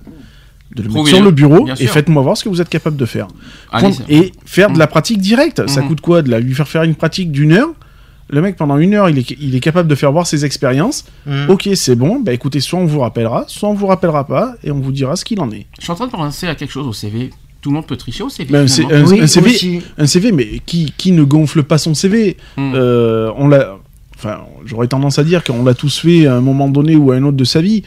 de 0.75 0.83
le 0.83 0.89
mettre 0.89 1.07
sur 1.09 1.23
le 1.23 1.31
bureau 1.31 1.67
et 1.79 1.87
faites-moi 1.87 2.23
voir 2.23 2.37
ce 2.37 2.45
que 2.45 2.49
vous 2.49 2.61
êtes 2.61 2.69
capable 2.69 2.97
de 2.97 3.05
faire. 3.07 3.29
Allez, 3.71 3.93
et 4.09 4.33
faire 4.45 4.71
de 4.71 4.79
la 4.79 4.87
pratique 4.87 5.19
directe. 5.21 5.67
Ça 5.69 5.81
Mhm. 5.83 5.89
coûte 5.89 6.01
quoi 6.01 6.23
de 6.23 6.31
la, 6.31 6.41
lui 6.41 6.55
faire 6.55 6.69
faire 6.69 6.83
une 6.83 6.95
pratique 6.95 7.31
d'une 7.33 7.53
heure? 7.53 7.71
Le 8.31 8.43
mec 8.43 8.57
pendant 8.57 8.77
une 8.77 8.93
heure, 8.93 9.09
il 9.09 9.17
est, 9.19 9.31
il 9.41 9.55
est 9.55 9.61
capable 9.61 9.89
de 9.89 9.95
faire 9.95 10.13
voir 10.13 10.27
ses 10.27 10.45
expériences. 10.45 11.07
Mhm. 11.27 11.49
Ok, 11.49 11.69
c'est 11.75 11.95
bon. 11.97 12.21
Bah 12.21 12.35
écoutez, 12.35 12.61
soit 12.61 12.79
on 12.79 12.85
vous 12.85 13.01
rappellera, 13.01 13.45
soit 13.47 13.71
on 13.71 13.75
vous 13.75 13.87
rappellera 13.87 14.27
pas 14.27 14.55
et 14.63 14.71
on 14.71 14.81
vous 14.81 14.93
dira 14.93 15.17
ce 15.17 15.25
qu'il 15.25 15.41
en 15.41 15.51
est. 15.51 15.67
Je 15.79 15.85
suis 15.85 15.93
en 15.93 15.95
train 15.95 16.07
de 16.07 16.11
penser 16.13 16.47
à 16.47 16.55
quelque 16.55 16.71
chose 16.73 16.87
au 16.87 16.93
CV. 16.93 17.31
Tout 17.61 17.71
le 17.71 17.75
monde 17.77 17.87
peut 17.87 17.97
tricher 17.97 18.23
au 18.23 18.29
CV. 18.29 18.53
Ben, 18.53 18.67
un, 18.91 19.05
Oui, 19.05 19.21
un 19.21 19.27
CV, 19.27 19.51
aussi. 19.51 19.81
un 19.99 20.07
CV, 20.07 20.33
mais 20.33 20.61
qui, 20.65 20.93
qui 20.97 21.13
ne 21.13 21.23
gonfle 21.25 21.63
pas 21.65 21.79
son 21.79 21.95
CV 21.95 22.37
Mm. 22.57 22.73
Euh, 22.75 23.31
on 23.37 23.49
l'a, 23.49 23.77
enfin, 24.17 24.39
j'aurais 24.65 24.87
tendance 24.89 25.19
à 25.19 25.25
dire 25.25 25.43
qu'on 25.45 25.65
l'a 25.65 25.75
tous 25.75 25.99
fait 25.99 26.27
à 26.27 26.37
un 26.37 26.41
moment 26.41 26.69
donné 26.69 26.95
ou 26.97 27.11
à 27.13 27.17
un 27.17 27.25
autre 27.25 27.37
de 27.37 27.45
sa 27.45 27.61
vie. 27.61 27.83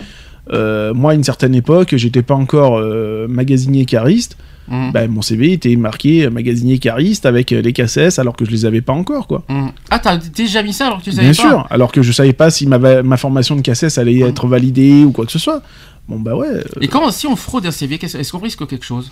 Euh, 0.51 0.93
moi, 0.93 1.11
à 1.11 1.15
une 1.15 1.23
certaine 1.23 1.55
époque, 1.55 1.95
j'étais 1.95 2.21
pas 2.23 2.33
encore 2.35 2.77
euh, 2.79 3.27
magasinier 3.29 3.85
cariste. 3.85 4.37
Mhm. 4.67 4.91
Ben, 4.91 5.09
mon 5.09 5.21
CV 5.21 5.53
était 5.53 5.75
marqué 5.75 6.23
euh, 6.25 6.29
magasinier 6.29 6.77
cariste 6.77 7.25
avec 7.25 7.51
euh, 7.51 7.61
les 7.61 7.73
cassettes 7.73 8.19
alors 8.19 8.35
que 8.35 8.45
je 8.45 8.51
les 8.51 8.65
avais 8.65 8.81
pas 8.81 8.93
encore, 8.93 9.27
quoi. 9.27 9.43
Mhm. 9.49 9.71
Ah, 9.89 9.99
t'as 9.99 10.17
déjà 10.17 10.63
mis 10.63 10.73
ça 10.73 10.87
alors 10.87 10.99
que 10.99 11.05
tu 11.05 11.11
savais 11.11 11.31
Bien 11.31 11.43
pas 11.43 11.49
sûr, 11.49 11.67
alors 11.69 11.91
que 11.91 12.01
je 12.01 12.11
savais 12.11 12.33
pas 12.33 12.49
si 12.51 12.67
ma, 12.67 12.77
ma 13.03 13.17
formation 13.17 13.55
de 13.55 13.61
cassette 13.61 13.97
allait 13.97 14.19
être 14.19 14.47
validée 14.47 15.03
ou 15.03 15.11
quoi 15.11 15.25
que 15.25 15.31
ce 15.31 15.39
soit. 15.39 15.61
Bon, 16.07 16.19
bah 16.19 16.35
ouais. 16.35 16.47
euh, 16.47 16.61
Et 16.81 16.87
quand 16.87 17.09
si 17.11 17.27
on 17.27 17.35
fraude 17.35 17.65
un 17.65 17.71
CV, 17.71 17.99
est-ce 18.01 18.31
qu'on 18.31 18.39
risque 18.39 18.65
quelque 18.67 18.85
chose? 18.85 19.11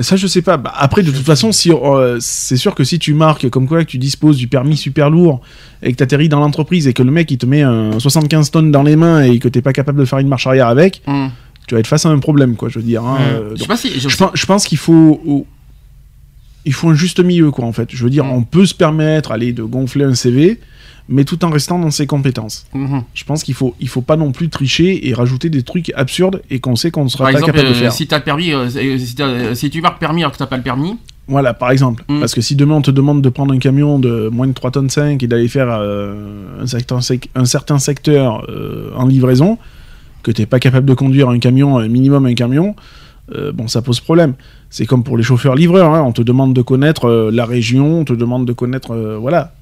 Ça, 0.00 0.16
je 0.16 0.26
sais 0.26 0.42
pas. 0.42 0.56
Bah, 0.56 0.72
après, 0.76 1.02
de 1.02 1.10
toute 1.10 1.24
façon, 1.24 1.50
si, 1.52 1.70
euh, 1.72 2.18
c'est 2.20 2.56
sûr 2.56 2.74
que 2.74 2.84
si 2.84 2.98
tu 2.98 3.14
marques 3.14 3.48
comme 3.50 3.66
quoi 3.66 3.84
que 3.84 3.90
tu 3.90 3.98
disposes 3.98 4.36
du 4.36 4.46
permis 4.48 4.76
super 4.76 5.10
lourd 5.10 5.40
et 5.82 5.92
que 5.92 5.96
tu 5.96 6.02
atterris 6.02 6.28
dans 6.28 6.40
l'entreprise 6.40 6.86
et 6.88 6.92
que 6.92 7.02
le 7.02 7.10
mec 7.10 7.30
il 7.30 7.38
te 7.38 7.46
met 7.46 7.62
un 7.62 7.98
75 7.98 8.50
tonnes 8.50 8.70
dans 8.70 8.82
les 8.82 8.96
mains 8.96 9.22
et 9.22 9.38
que 9.38 9.48
t'es 9.48 9.62
pas 9.62 9.72
capable 9.72 9.98
de 10.00 10.04
faire 10.04 10.18
une 10.18 10.28
marche 10.28 10.46
arrière 10.46 10.68
avec, 10.68 11.02
Hum. 11.06 11.30
tu 11.66 11.74
vas 11.74 11.80
être 11.80 11.86
face 11.86 12.06
à 12.06 12.10
un 12.10 12.18
problème, 12.18 12.56
quoi. 12.56 12.68
Je 12.68 12.78
veux 12.78 12.84
dire. 12.84 13.02
hein, 13.04 13.18
Mm. 13.18 13.22
euh, 13.32 13.42
Je 13.44 13.48
donc, 13.50 13.58
sais 13.58 13.66
pas 13.66 13.76
si. 13.76 13.98
je- 14.00 14.08
je 14.08 14.16
pense, 14.16 14.30
je 14.34 14.46
pense 14.46 14.64
qu'il 14.66 14.78
faut, 14.78 15.20
au- 15.26 15.46
il 16.68 16.72
faut 16.74 16.88
un 16.90 16.94
juste 16.94 17.18
milieu, 17.24 17.50
quoi. 17.50 17.64
En 17.64 17.72
fait, 17.72 17.88
je 17.92 18.02
veux 18.04 18.10
dire, 18.10 18.24
on 18.26 18.42
peut 18.42 18.66
se 18.66 18.74
permettre, 18.74 19.32
aller 19.32 19.52
de 19.52 19.62
gonfler 19.62 20.04
un 20.04 20.14
CV, 20.14 20.60
mais 21.08 21.24
tout 21.24 21.42
en 21.44 21.50
restant 21.50 21.78
dans 21.78 21.90
ses 21.90 22.06
compétences. 22.06 22.66
Mhm. 22.74 23.02
Je 23.14 23.24
pense 23.24 23.42
qu'il 23.42 23.54
faut, 23.54 23.74
il 23.80 23.88
faut 23.88 24.02
pas 24.02 24.16
non 24.16 24.30
plus 24.32 24.48
tricher 24.50 25.08
et 25.08 25.14
rajouter 25.14 25.48
des 25.48 25.62
trucs 25.62 25.90
absurdes 25.96 26.42
et 26.50 26.60
qu'on 26.60 26.76
sait 26.76 26.90
qu'on 26.90 27.04
ne 27.04 27.08
sera 27.08 27.24
Par 27.24 27.32
pas 27.32 27.38
exemple, 27.38 27.52
capable 27.54 27.72
de 27.72 27.76
euh, 27.76 27.80
faire. 27.82 27.92
si 27.92 28.06
le 28.10 28.18
permis, 28.20 28.52
euh, 28.52 28.68
si, 28.98 29.14
t'as- 29.14 29.54
si 29.54 29.70
tu 29.70 29.80
marques 29.80 29.98
permis 29.98 30.22
alors 30.22 30.32
que 30.32 30.38
t'as 30.38 30.46
pas 30.46 30.58
le 30.58 30.62
permis, 30.62 30.96
Voilà, 31.26 31.52
par 31.54 31.70
exemple. 31.70 32.04
Mm. 32.08 32.20
Parce 32.20 32.34
que 32.34 32.40
si 32.42 32.54
demain 32.56 32.74
on 32.76 32.82
te 32.82 32.90
demande 32.90 33.20
de 33.22 33.28
prendre 33.30 33.52
un 33.54 33.58
camion 33.58 33.98
de 33.98 34.28
moins 34.30 34.46
de 34.46 34.52
3 34.52 34.70
tonnes 34.70 34.88
5 34.90 35.22
et 35.22 35.26
d'aller 35.26 35.48
faire 35.48 35.68
euh, 35.70 36.62
un, 36.62 36.66
certain 36.66 37.00
sec- 37.00 37.28
un 37.34 37.44
certain 37.46 37.78
secteur 37.78 38.44
euh, 38.50 38.90
en 38.96 39.06
livraison, 39.06 39.58
que 40.22 40.30
t'es 40.30 40.46
pas 40.46 40.58
capable 40.58 40.86
de 40.86 40.94
conduire 40.94 41.28
un 41.30 41.38
camion, 41.38 41.78
un 41.78 41.88
minimum 41.88 42.26
un 42.26 42.34
camion, 42.34 42.74
euh, 43.34 43.52
bon, 43.52 43.68
ça 43.68 43.82
pose 43.82 44.00
problème. 44.00 44.34
C'est 44.70 44.86
comme 44.86 45.04
pour 45.04 45.16
les 45.16 45.22
chauffeurs-livreurs, 45.22 45.94
hein, 45.94 46.02
on 46.06 46.12
te 46.12 46.22
demande 46.22 46.54
de 46.54 46.62
connaître 46.62 47.06
euh, 47.06 47.30
la 47.32 47.44
région, 47.44 48.00
on 48.00 48.04
te 48.04 48.12
demande 48.12 48.46
de 48.46 48.52
connaître... 48.52 48.92
euh, 48.92 49.16
voilà. 49.18 49.52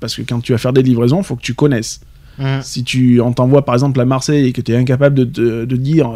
Parce 0.00 0.16
que 0.16 0.22
quand 0.22 0.40
tu 0.40 0.52
vas 0.52 0.58
faire 0.58 0.72
des 0.72 0.82
livraisons, 0.82 1.22
faut 1.22 1.36
que 1.36 1.42
tu 1.42 1.54
connaisses. 1.54 2.00
Hum. 2.38 2.60
Si 2.62 2.84
tu, 2.84 3.20
on 3.20 3.32
t'envoie 3.32 3.64
par 3.64 3.74
exemple 3.74 4.00
à 4.00 4.04
Marseille 4.04 4.46
et 4.48 4.52
que 4.52 4.60
tu 4.60 4.72
es 4.72 4.76
incapable 4.76 5.14
de, 5.16 5.24
de- 5.24 5.64
de 5.64 5.76
dire 5.76 6.10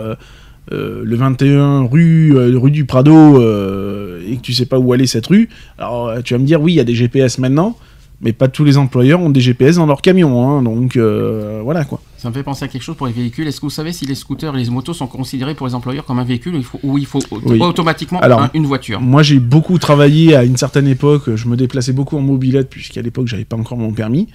le 0.70 1.16
21 1.16 1.84
rue, 1.86 2.34
rue 2.56 2.70
du 2.70 2.84
Prado 2.84 3.36
et 3.40 4.36
que 4.36 4.42
tu 4.42 4.52
sais 4.52 4.66
pas 4.66 4.78
où 4.78 4.92
aller 4.92 5.06
cette 5.06 5.26
rue, 5.28 5.48
alors 5.78 6.12
tu 6.22 6.34
vas 6.34 6.38
me 6.38 6.44
dire 6.44 6.60
oui, 6.60 6.72
il 6.72 6.76
y 6.76 6.80
a 6.80 6.84
des 6.84 6.94
GPS 6.94 7.38
maintenant, 7.38 7.76
mais 8.20 8.32
pas 8.34 8.48
tous 8.48 8.64
les 8.64 8.76
employeurs 8.76 9.20
ont 9.20 9.30
des 9.30 9.40
GPS 9.40 9.76
dans 9.76 9.86
leur 9.86 10.02
camion, 10.02 10.46
hein, 10.58 10.62
donc 10.62 10.98
voilà 10.98 11.84
quoi. 11.84 12.00
Ça 12.18 12.28
me 12.28 12.34
fait 12.34 12.42
penser 12.42 12.64
à 12.64 12.68
quelque 12.68 12.82
chose 12.82 12.96
pour 12.96 13.06
les 13.06 13.12
véhicules. 13.12 13.46
Est-ce 13.48 13.60
que 13.60 13.66
vous 13.66 13.70
savez 13.70 13.92
si 13.92 14.04
les 14.04 14.14
scooters 14.14 14.54
et 14.56 14.62
les 14.62 14.68
motos 14.70 14.92
sont 14.92 15.06
considérés 15.06 15.54
pour 15.54 15.66
les 15.66 15.74
employeurs 15.74 16.04
comme 16.04 16.18
un 16.18 16.24
véhicule 16.24 16.54
ou 16.54 16.58
il 16.58 16.64
faut, 16.64 16.80
ou 16.82 16.98
il 16.98 17.06
faut 17.06 17.20
Oui. 17.46 17.60
automatiquement 17.60 18.18
Alors, 18.20 18.42
un- 18.42 18.50
une 18.54 18.66
voiture? 18.66 19.00
Moi 19.00 19.22
j'ai 19.22 19.38
beaucoup 19.38 19.78
travaillé 19.78 20.34
à 20.36 20.44
une 20.44 20.56
certaine 20.56 20.88
époque, 20.88 21.34
je 21.34 21.46
me 21.48 21.56
déplaçais 21.56 21.92
beaucoup 21.92 22.16
en 22.18 22.20
mobilette 22.20 22.68
puisqu'à 22.68 23.00
l'époque 23.02 23.28
j'avais 23.28 23.44
pas 23.44 23.56
encore 23.56 23.78
mon 23.78 23.92
permis. 23.92 24.28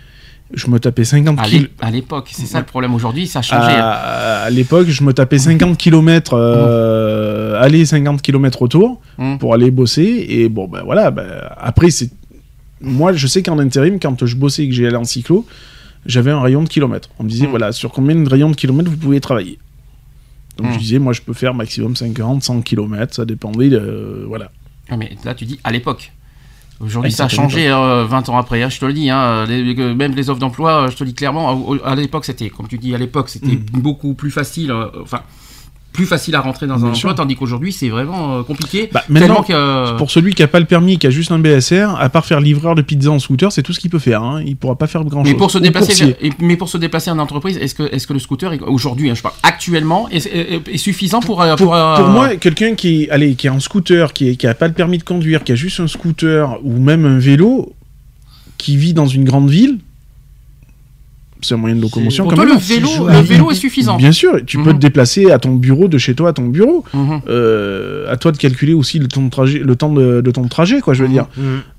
Je 0.53 0.67
me 0.67 0.79
tapais 0.79 1.03
50 1.03 1.39
À 1.39 1.43
kil- 1.45 1.61
l'é- 1.63 1.69
à 1.81 1.89
l'époque, 1.89 2.29
c'est 2.31 2.45
ça 2.45 2.59
le 2.59 2.65
problème 2.65 2.93
aujourd'hui, 2.93 3.25
ça 3.27 3.39
a 3.39 3.41
changé. 3.41 3.71
hein. 3.71 3.79
À, 3.81 4.43
à 4.43 4.49
l'époque, 4.51 4.87
je 4.87 5.01
me 5.03 5.11
tapais 5.13 5.39
50 5.39 5.77
km 5.77 6.33
euh, 6.35 7.59
aller, 7.61 7.85
50 7.85 8.21
km 8.21 8.61
retour 8.61 8.99
Mm. 9.17 9.37
pour 9.37 9.53
aller 9.53 9.71
bosser. 9.71 10.25
Et 10.29 10.49
bon, 10.49 10.67
ben 10.67 10.81
voilà. 10.83 11.11
ben, 11.11 11.25
après, 11.57 11.89
c'est 11.89 12.09
moi, 12.81 13.13
je 13.13 13.25
sais 13.27 13.41
qu'en 13.41 13.57
intérim, 13.59 13.97
quand 13.99 14.25
je 14.25 14.35
bossais 14.35 14.63
et 14.65 14.69
que 14.69 14.75
j'allais 14.75 14.95
en 14.95 15.05
cyclo, 15.05 15.45
j'avais 16.05 16.31
un 16.31 16.41
rayon 16.41 16.63
de 16.63 16.69
kilomètres. 16.69 17.09
On 17.19 17.23
me 17.23 17.29
disait, 17.29 17.47
Mm. 17.47 17.49
voilà, 17.51 17.71
sur 17.71 17.91
combien 17.91 18.15
de 18.15 18.27
rayons 18.29 18.49
de 18.51 18.55
kilomètres 18.55 18.89
vous 18.89 18.97
pouvez 18.97 19.19
travailler? 19.21 19.59
Donc 20.57 20.67
Mm. 20.67 20.73
je 20.73 20.77
disais, 20.79 20.99
moi, 20.99 21.13
je 21.13 21.21
peux 21.21 21.33
faire 21.33 21.53
maximum 21.53 21.95
50, 21.95 22.43
100 22.43 22.61
km, 22.61 23.13
ça 23.15 23.25
dépendait 23.25 23.69
de. 23.69 24.25
voilà. 24.27 24.51
Ah, 24.89 24.97
mais 24.97 25.15
là, 25.23 25.33
tu 25.33 25.45
dis 25.45 25.59
à 25.63 25.71
l'époque. 25.71 26.11
Aujourd'hui, 26.79 27.11
ça 27.11 27.25
a 27.25 27.29
changé 27.29 27.69
euh, 27.69 28.03
20 28.05 28.27
ans 28.29 28.37
après. 28.37 28.61
hein, 28.61 28.67
je 28.69 28.79
te 28.79 28.85
le 28.85 28.91
dis, 28.93 29.09
hein, 29.09 29.45
les- 29.45 29.73
même 29.93 30.13
les 30.15 30.29
offres 30.29 30.39
d'emploi, 30.39 30.83
euh, 30.85 30.89
je 30.91 30.97
te 30.97 31.03
le 31.03 31.09
dis 31.11 31.15
clairement. 31.15 31.71
À, 31.85 31.95
l'époque, 31.95 32.25
c'était, 32.25 32.49
comme 32.49 32.67
tu 32.67 32.77
dis, 32.77 32.93
à 32.93 32.97
l'époque, 32.97 33.29
c'était 33.29 33.55
beaucoup 33.55 34.13
plus 34.15 34.31
facile. 34.31 34.71
euh, 34.71 34.87
enfin, 35.01 35.21
plus 35.93 36.05
facile 36.07 36.35
à 36.35 36.41
rentrer 36.41 36.65
dans 36.67 36.73
un 36.73 36.77
Bien 36.77 36.85
emploi, 36.87 36.95
sûr. 36.99 37.15
tandis 37.15 37.35
qu'aujourd'hui, 37.35 37.71
c'est 37.71 37.87
vraiment 37.89 38.39
euh, 38.39 38.43
compliqué. 38.43 38.89
Bah, 38.91 39.03
tellement 39.07 39.19
maintenant, 39.35 39.43
que, 39.43 39.53
euh, 39.53 39.95
Pour 39.97 40.11
celui 40.11 40.33
qui 40.33 40.41
a 40.43 40.47
pas 40.47 40.59
le 40.59 40.65
permis, 40.65 40.97
qui 40.97 41.07
a 41.07 41.09
juste 41.11 41.31
un 41.31 41.39
BSR, 41.39 41.95
à 41.99 42.09
part 42.09 42.25
faire 42.25 42.39
livreur 42.41 42.75
de 42.75 42.81
pizza 42.81 43.11
en 43.11 43.19
scooter, 43.19 43.51
c'est 43.51 43.61
tout 43.63 43.71
ce 43.73 43.79
qu'il 43.79 43.89
peut 43.91 43.99
faire. 43.99 44.23
Hein. 44.23 44.41
Il 44.45 44.55
pourra 44.57 44.75
pas 44.75 44.87
faire 44.87 45.03
grand 45.05 45.23
chose. 45.23 45.31
mais 45.31 45.37
pour 45.37 45.51
se 45.51 45.59
déplacer, 45.59 46.15
mais 46.39 46.57
pour 46.57 46.67
se 46.67 46.77
déplacer 46.77 47.11
en 47.11 47.19
entreprise, 47.19 47.57
est-ce 47.57 47.75
que, 47.75 47.83
est-ce 47.93 48.07
que 48.07 48.13
le 48.13 48.19
scooter 48.19 48.51
est- 48.53 48.61
aujourd'hui, 48.61 49.09
hein, 49.09 49.13
je 49.15 49.21
parle 49.21 49.35
actuellement, 49.43 50.09
est, 50.09 50.25
est- 50.25 50.61
est 50.67 50.77
suffisant 50.77 51.19
pour 51.21 51.41
euh, 51.41 51.55
Pour, 51.55 51.67
pour, 51.67 51.75
euh, 51.75 51.95
pour 51.97 52.07
moi, 52.07 52.35
quelqu'un 52.37 52.73
qui 52.75 53.03
est, 53.03 53.09
allez, 53.11 53.35
qui 53.35 53.47
est 53.47 53.51
en 53.51 53.59
scooter, 53.59 54.11
qui, 54.13 54.29
est, 54.29 54.35
qui 54.35 54.47
a 54.47 54.53
pas 54.55 54.67
le 54.67 54.73
permis 54.73 54.97
de 54.97 55.03
conduire, 55.03 55.43
qui 55.43 55.51
a 55.51 55.55
juste 55.55 55.79
un 55.79 55.87
scooter 55.87 56.57
ou 56.63 56.79
même 56.79 57.05
un 57.05 57.19
vélo, 57.19 57.73
qui 58.57 58.77
vit 58.77 58.93
dans 58.93 59.07
une 59.07 59.25
grande 59.25 59.49
ville, 59.49 59.77
c'est 61.43 61.53
un 61.55 61.57
moyen 61.57 61.75
de 61.75 61.81
locomotion 61.81 62.23
pour 62.25 62.33
toi, 62.33 62.45
le 62.45 62.55
vélo, 62.57 62.89
le 63.07 63.19
vélo 63.21 63.51
est 63.51 63.55
suffisant. 63.55 63.97
Bien 63.97 64.11
sûr, 64.11 64.39
tu 64.45 64.57
peux 64.57 64.69
Mhm. 64.71 64.75
te 64.75 64.81
déplacer 64.81 65.31
à 65.31 65.39
ton 65.39 65.53
bureau, 65.55 65.87
de 65.87 65.97
chez 65.97 66.15
toi 66.15 66.29
à 66.29 66.33
ton 66.33 66.47
bureau. 66.47 66.83
Mhm. 66.93 67.21
Euh, 67.29 68.11
à 68.11 68.17
toi 68.17 68.31
de 68.31 68.37
calculer 68.37 68.73
aussi 68.73 68.99
le 68.99 69.07
temps 69.07 69.21
de 69.21 69.29
trajet, 69.29 69.59
le 69.59 69.75
temps 69.75 69.91
de, 69.91 70.21
de 70.21 70.31
ton 70.31 70.47
trajet, 70.47 70.79
quoi. 70.81 70.93
Je 70.93 71.01
veux 71.03 71.07
Mhm. 71.09 71.13
dire. 71.13 71.25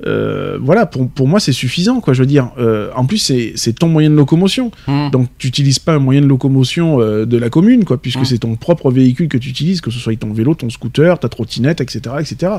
Euh, 0.06 0.58
voilà, 0.60 0.86
pour, 0.86 1.08
pour 1.08 1.28
moi, 1.28 1.40
c'est 1.40 1.52
suffisant, 1.52 2.00
quoi. 2.00 2.14
Je 2.14 2.20
veux 2.20 2.26
dire. 2.26 2.50
Euh, 2.58 2.88
en 2.96 3.04
plus, 3.06 3.18
c'est 3.18 3.72
ton 3.72 3.88
moyen 3.88 4.10
de 4.10 4.16
locomotion. 4.16 4.70
Donc, 5.12 5.28
tu 5.38 5.48
n'utilises 5.48 5.78
pas 5.78 5.94
un 5.94 5.98
moyen 5.98 6.20
de 6.20 6.26
locomotion 6.26 6.98
de 6.98 7.36
la 7.38 7.50
commune, 7.50 7.84
quoi, 7.84 7.96
puisque 8.00 8.24
c'est 8.26 8.38
ton 8.38 8.56
propre 8.56 8.90
véhicule 8.90 9.28
que 9.28 9.38
tu 9.38 9.48
utilises, 9.48 9.80
que 9.80 9.90
ce 9.90 9.98
soit 9.98 10.14
ton 10.16 10.32
vélo, 10.32 10.54
ton 10.54 10.70
scooter, 10.70 11.18
ta 11.18 11.28
trottinette, 11.28 11.80
etc., 11.80 12.00
etc. 12.20 12.52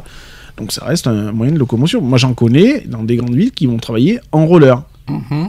Donc, 0.58 0.72
ça 0.72 0.86
reste 0.86 1.08
un 1.08 1.32
moyen 1.32 1.52
de 1.54 1.60
locomotion. 1.60 2.02
Moi, 2.02 2.18
j'en 2.18 2.34
connais 2.34 2.84
dans 2.88 3.04
des 3.04 3.18
grandes 3.18 3.36
villes 3.36 3.52
qui 3.52 3.66
vont 3.66 3.78
travailler 3.78 4.20
en 4.32 4.46
roller, 4.46 4.82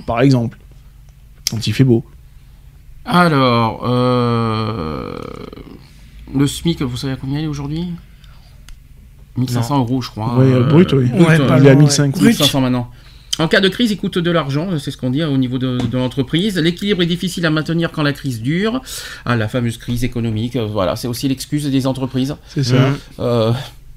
par 0.07 0.21
exemple, 0.21 0.59
quand 1.51 1.67
il 1.67 1.73
fait 1.73 1.85
beau. 1.85 2.05
Alors, 3.05 3.83
euh, 3.87 5.15
le 6.35 6.47
SMIC, 6.47 6.83
vous 6.83 6.97
savez 6.97 7.13
à 7.13 7.17
combien 7.17 7.39
il 7.39 7.45
est 7.45 7.49
aujourd'hui? 7.49 7.85
1500 9.37 9.79
euros, 9.79 10.01
je 10.03 10.11
crois. 10.11 10.35
Euh, 10.41 10.65
brut, 10.65 10.93
oui. 10.93 11.05
Ouais, 11.13 11.39
euh, 11.41 11.57
il 11.59 11.67
est 11.67 11.71
à 11.71 11.75
loin, 11.75 11.83
1500. 11.83 12.03
ouais. 12.21 12.29
1500 12.29 12.61
maintenant. 12.63 12.91
En 13.39 13.49
cas 13.49 13.61
de 13.61 13.69
crise, 13.69 13.91
il 13.91 13.99
coûte 13.99 14.17
de 14.17 14.31
l'argent, 14.31 14.79
c'est 14.79 14.91
ce 14.91 14.97
qu'on 14.97 15.11
dit 15.11 15.23
au 15.23 15.37
niveau 15.37 15.59
de, 15.59 15.77
de 15.77 15.99
l'entreprise. 15.99 16.57
L'équilibre 16.57 17.03
est 17.03 17.07
difficile 17.07 17.45
à 17.45 17.51
maintenir 17.51 17.93
quand 17.93 18.03
la 18.03 18.15
crise 18.15 18.41
dure. 18.41 18.81
Ah, 19.27 19.37
la 19.37 19.47
fameuse 19.47 19.77
crise 19.77 20.05
économique, 20.05 20.57
voilà, 20.57 20.97
c'est 20.97 21.07
aussi 21.07 21.29
l'excuse 21.29 21.71
des 21.71 21.87
entreprises. 21.87 22.35
C'est 22.49 22.65
ça. 22.65 22.77
Euh, 23.21 23.53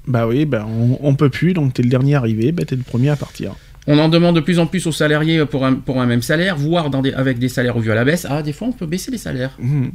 Bah 0.06 0.26
oui, 0.26 0.44
ben 0.44 0.66
on, 0.68 0.98
on 1.00 1.14
peut 1.14 1.30
plus, 1.30 1.54
donc 1.54 1.72
t'es 1.72 1.82
le 1.82 1.88
dernier 1.88 2.16
arrivé, 2.16 2.52
ben 2.52 2.66
t'es 2.66 2.76
le 2.76 2.82
premier 2.82 3.08
à 3.08 3.16
partir. 3.16 3.52
On 3.90 3.98
en 3.98 4.08
demande 4.08 4.36
de 4.36 4.40
plus 4.40 4.58
en 4.58 4.66
plus 4.66 4.86
aux 4.86 4.92
salariés 4.92 5.44
pour 5.46 5.64
un, 5.66 5.74
pour 5.74 6.00
un 6.00 6.06
même 6.06 6.22
salaire, 6.22 6.56
voire 6.56 6.90
dans 6.90 7.02
des, 7.02 7.12
avec 7.12 7.38
des 7.38 7.48
salaires 7.48 7.74
revus 7.74 7.90
à 7.92 7.94
la 7.94 8.04
baisse. 8.04 8.26
Ah, 8.28 8.42
des 8.42 8.52
fois, 8.52 8.68
on 8.68 8.72
peut 8.72 8.86
baisser 8.86 9.10
les 9.10 9.18
salaires. 9.18 9.52
Mhm. 9.58 9.90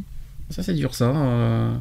Ça, 0.52 0.62
c'est 0.62 0.74
dur, 0.76 0.94
ça. 0.94 1.06
euh. 1.10 1.72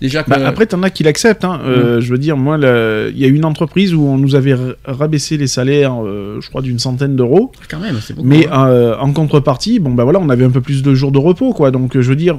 Déjà 0.00 0.22
que. 0.22 0.30
Bah, 0.30 0.38
après, 0.46 0.64
t'en 0.64 0.82
as 0.82 0.88
qui 0.88 1.02
l'acceptent. 1.02 1.44
Hein. 1.44 1.60
Euh, 1.66 2.00
Je 2.00 2.10
veux 2.10 2.16
dire, 2.16 2.38
moi, 2.38 2.56
le- 2.56 3.10
il 3.14 3.18
y 3.20 3.24
a 3.26 3.28
une 3.28 3.44
entreprise 3.44 3.92
où 3.94 4.00
on 4.02 4.16
nous 4.16 4.34
avait 4.34 4.56
rabaissé 4.86 5.36
les 5.36 5.46
salaires, 5.46 6.02
euh, 6.02 6.38
je 6.40 6.48
crois, 6.48 6.62
d'une 6.62 6.78
centaine 6.78 7.16
d'euros. 7.16 7.52
quand 7.68 7.78
même, 7.80 7.98
c'est 8.02 8.14
beaucoup. 8.14 8.26
Mais 8.26 8.48
hein. 8.48 8.66
euh, 8.68 8.96
en 8.98 9.12
contrepartie, 9.12 9.78
bon, 9.78 9.90
bah 9.92 10.04
voilà, 10.04 10.20
on 10.20 10.30
avait 10.30 10.46
un 10.46 10.50
peu 10.50 10.62
plus 10.62 10.82
de 10.82 10.94
jours 10.94 11.12
de 11.12 11.18
repos, 11.18 11.52
quoi. 11.52 11.70
Donc, 11.70 11.96
euh, 11.96 12.00
je 12.00 12.08
veux 12.08 12.16
dire, 12.16 12.38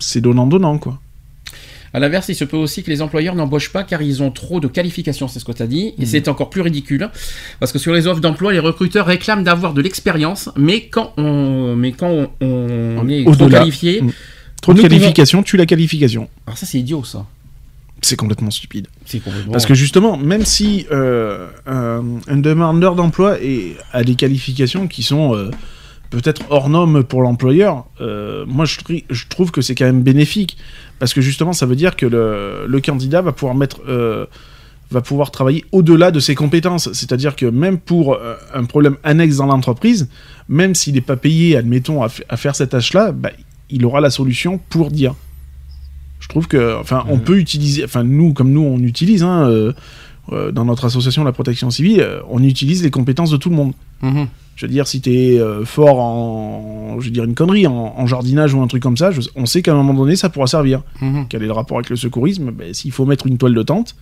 c'est 0.00 0.20
donnant-donnant, 0.20 0.78
quoi. 0.78 0.98
À 1.92 1.98
l'inverse, 1.98 2.28
il 2.28 2.34
se 2.36 2.44
peut 2.44 2.56
aussi 2.56 2.82
que 2.84 2.90
les 2.90 3.02
employeurs 3.02 3.34
n'embauchent 3.34 3.72
pas 3.72 3.82
car 3.82 4.00
ils 4.02 4.22
ont 4.22 4.30
trop 4.30 4.60
de 4.60 4.68
qualifications, 4.68 5.26
c'est 5.28 5.40
ce 5.40 5.44
que 5.44 5.52
tu 5.52 5.62
as 5.62 5.66
dit, 5.66 5.94
et 5.98 6.06
c'est 6.06 6.28
encore 6.28 6.48
plus 6.50 6.60
ridicule, 6.60 7.08
parce 7.58 7.72
que 7.72 7.78
sur 7.80 7.92
les 7.92 8.06
offres 8.06 8.20
d'emploi, 8.20 8.52
les 8.52 8.58
recruteurs 8.60 9.06
réclament 9.06 9.42
d'avoir 9.42 9.74
de 9.74 9.82
l'expérience, 9.82 10.50
mais 10.56 10.86
quand 10.86 11.12
on, 11.16 11.74
mais 11.74 11.92
quand 11.92 12.10
on, 12.10 12.28
on 12.40 13.08
est 13.08 13.24
trop 13.24 13.48
qualifié, 13.48 14.02
Mm. 14.02 14.12
Trop 14.62 14.72
de 14.74 14.76
Nous 14.76 14.82
pouvons- 14.84 14.98
qualifications, 14.98 15.42
tue 15.42 15.56
la 15.56 15.64
qualification. 15.64 16.28
alors 16.46 16.58
ça 16.58 16.66
c'est 16.66 16.78
idiot 16.78 17.02
ça. 17.02 17.24
C'est 18.02 18.16
complètement 18.16 18.50
stupide. 18.50 18.88
C'est 19.06 19.18
complètement. 19.20 19.52
Parce 19.52 19.64
que 19.66 19.72
justement, 19.74 20.16
même 20.18 20.44
si 20.44 20.86
euh, 20.92 21.48
un, 21.66 22.02
un 22.28 22.36
demandeur 22.36 22.94
d'emploi 22.94 23.36
a 23.92 24.04
des 24.04 24.14
qualifications 24.16 24.86
qui 24.86 25.02
sont 25.02 25.34
euh, 25.34 25.50
peut-être 26.10 26.42
hors 26.50 26.68
normes 26.68 27.04
pour 27.04 27.22
l'employeur, 27.22 27.86
euh, 28.00 28.44
moi 28.46 28.64
je, 28.64 29.28
trouve 29.28 29.50
que 29.52 29.62
c'est 29.62 29.74
quand 29.74 29.86
même 29.86 30.02
bénéfique. 30.02 30.58
Parce 30.98 31.14
que 31.14 31.20
justement, 31.20 31.52
ça 31.52 31.64
veut 31.64 31.76
dire 31.76 31.96
que 31.96 32.04
le, 32.04 32.66
le 32.66 32.80
candidat 32.80 33.22
va 33.22 33.32
pouvoir 33.32 33.54
mettre. 33.54 33.80
euh, 33.88 34.26
va 34.92 35.00
pouvoir 35.00 35.30
travailler 35.30 35.64
au-delà 35.70 36.10
de 36.10 36.18
ses 36.18 36.34
compétences. 36.34 36.92
C'est-à-dire 36.92 37.36
que 37.36 37.46
même 37.46 37.78
pour 37.78 38.14
euh, 38.14 38.34
un 38.52 38.64
problème 38.64 38.96
annexe 39.04 39.36
dans 39.36 39.46
l'entreprise, 39.46 40.08
même 40.48 40.74
s'il 40.74 40.94
n'est 40.94 41.00
pas 41.00 41.14
payé, 41.14 41.56
admettons, 41.56 42.02
à, 42.02 42.08
faire 42.08 42.56
cette 42.56 42.70
tâche-là, 42.70 43.12
bah, 43.12 43.30
il 43.70 43.84
aura 43.86 44.00
la 44.00 44.10
solution 44.10 44.58
pour 44.68 44.90
dire. 44.90 45.14
Je 46.18 46.26
trouve 46.26 46.48
que, 46.48 46.76
enfin, 46.80 47.04
on 47.08 47.20
peut 47.20 47.38
utiliser, 47.38 47.84
enfin, 47.84 48.02
nous, 48.02 48.32
comme 48.32 48.50
nous, 48.50 48.62
on 48.62 48.80
utilise, 48.80 49.22
hein, 49.22 49.72
dans 50.28 50.64
notre 50.64 50.86
association 50.86 51.22
La 51.22 51.30
Protection 51.30 51.70
Civile, 51.70 52.04
on 52.28 52.42
utilise 52.42 52.82
les 52.82 52.90
compétences 52.90 53.30
de 53.30 53.36
tout 53.36 53.48
le 53.48 53.54
monde. 53.54 53.74
Mhm. 54.02 54.26
Je 54.56 54.66
veux 54.66 54.72
dire, 54.72 54.86
si 54.86 55.00
t'es 55.00 55.38
euh, 55.38 55.64
fort 55.64 55.98
en, 56.00 56.96
je 57.00 57.06
veux 57.06 57.10
dire 57.10 57.24
une 57.24 57.34
connerie, 57.34 57.66
en, 57.66 57.94
en 57.96 58.06
jardinage 58.06 58.52
ou 58.52 58.60
un 58.60 58.66
truc 58.66 58.82
comme 58.82 58.96
ça, 58.98 59.10
je- 59.10 59.22
on 59.34 59.46
sait 59.46 59.62
qu'à 59.62 59.72
un 59.72 59.76
moment 59.76 59.94
donné, 59.94 60.16
ça 60.16 60.28
pourra 60.28 60.46
servir. 60.46 60.82
Mhm. 61.00 61.26
Quel 61.30 61.42
est 61.42 61.46
le 61.46 61.52
rapport 61.52 61.78
avec 61.78 61.88
le 61.88 61.96
secourisme? 61.96 62.50
Ben, 62.50 62.74
S'il 62.74 62.92
faut 62.92 63.06
mettre 63.06 63.26
une 63.26 63.38
toile 63.38 63.54
de 63.54 63.62
tente, 63.62 63.96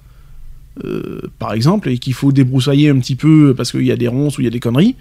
euh, 0.84 1.20
par 1.38 1.52
exemple, 1.52 1.88
et 1.90 1.98
qu'il 1.98 2.14
faut 2.14 2.32
débroussailler 2.32 2.88
un 2.88 2.98
petit 2.98 3.14
peu 3.16 3.54
parce 3.56 3.70
qu'il 3.70 3.84
y 3.84 3.92
a 3.92 3.96
des 3.96 4.08
ronces 4.08 4.38
ou 4.38 4.40
il 4.40 4.44
y 4.44 4.48
a 4.48 4.50
des 4.50 4.58
conneries, 4.60 4.96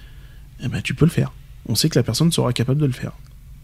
eh 0.63 0.67
ben, 0.67 0.81
tu 0.83 0.93
peux 0.93 1.05
le 1.05 1.11
faire. 1.11 1.31
On 1.69 1.75
sait 1.75 1.89
que 1.89 1.97
la 1.97 2.03
personne 2.03 2.31
sera 2.31 2.53
capable 2.53 2.79
de 2.79 2.85
le 2.85 2.91
faire. 2.93 3.11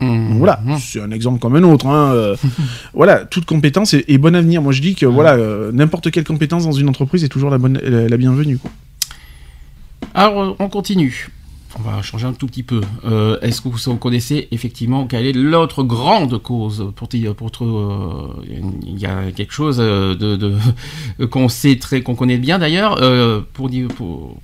Mmh. 0.02 0.30
Donc 0.30 0.38
voilà, 0.40 0.62
Mmh. 0.66 0.78
c'est 0.80 1.00
un 1.02 1.12
exemple 1.12 1.40
comme 1.40 1.56
un 1.56 1.64
autre. 1.64 1.86
hein, 1.88 2.12
euh, 2.14 2.36
voilà, 2.96 3.24
toute 3.26 3.46
compétence 3.46 3.94
est, 3.94 4.06
est 4.10 4.18
bon 4.18 4.36
avenir. 4.36 4.62
Moi, 4.64 4.72
je 4.74 4.82
dis 4.82 4.96
que 4.96 5.06
voilà, 5.06 5.34
euh, 5.36 5.72
n'importe 5.72 6.10
quelle 6.10 6.24
compétence 6.24 6.64
dans 6.64 6.72
une 6.72 6.90
entreprise 6.90 7.24
est 7.24 7.30
toujours 7.30 7.52
la 7.52 7.60
bonne, 7.60 7.78
la, 7.84 8.10
la 8.10 8.18
bienvenue. 8.18 8.58
Quoi. 8.58 8.72
Alors, 10.14 10.56
on 10.60 10.70
continue. 10.70 11.30
On 11.80 11.82
va 11.90 12.02
changer 12.04 12.28
un 12.28 12.34
tout 12.34 12.46
petit 12.46 12.62
peu. 12.62 12.82
Euh, 13.04 13.40
Est-ce 13.42 13.60
que 13.62 13.68
vous, 13.68 13.80
connaissez 13.98 14.48
effectivement 14.52 15.08
quelle 15.08 15.26
est 15.26 15.34
l'autre 15.34 15.84
grande 15.84 16.40
cause 16.42 16.92
pour, 16.96 17.10
pour 17.34 17.50
euh, 17.66 18.44
Il 18.86 19.00
y 19.00 19.08
a 19.08 19.32
quelque 19.36 19.54
chose 19.54 19.78
euh, 19.80 20.14
de, 20.14 20.36
de- 20.36 21.26
qu'on 21.26 21.50
sait 21.50 21.78
très, 21.78 22.02
qu'on 22.04 22.14
connaît 22.16 22.38
bien 22.38 22.60
d'ailleurs. 22.60 23.00
euh, 23.02 23.42
pour, 23.54 23.70
dire- 23.70 23.88
pour, 23.88 24.38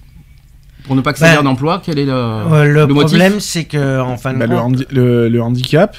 pour 0.86 0.96
ne 0.96 1.02
pas 1.02 1.12
accéder 1.12 1.30
à 1.30 1.36
Ben, 1.42 1.48
un 1.48 1.52
emploi, 1.52 1.82
quel 1.86 2.00
est 2.00 2.06
le, 2.06 2.12
Euh, 2.14 2.66
le, 2.66 2.88
motif 2.88 3.10
problème, 3.20 3.40
c'est 3.40 3.66
que 3.66 4.00
en 4.02 4.18
fin 4.18 4.34
de 4.34 4.40
Bah, 4.40 4.48
le, 4.48 4.58
handi- 4.58 4.88
le- 4.90 5.30
le 5.30 5.42
handicap, 5.44 5.96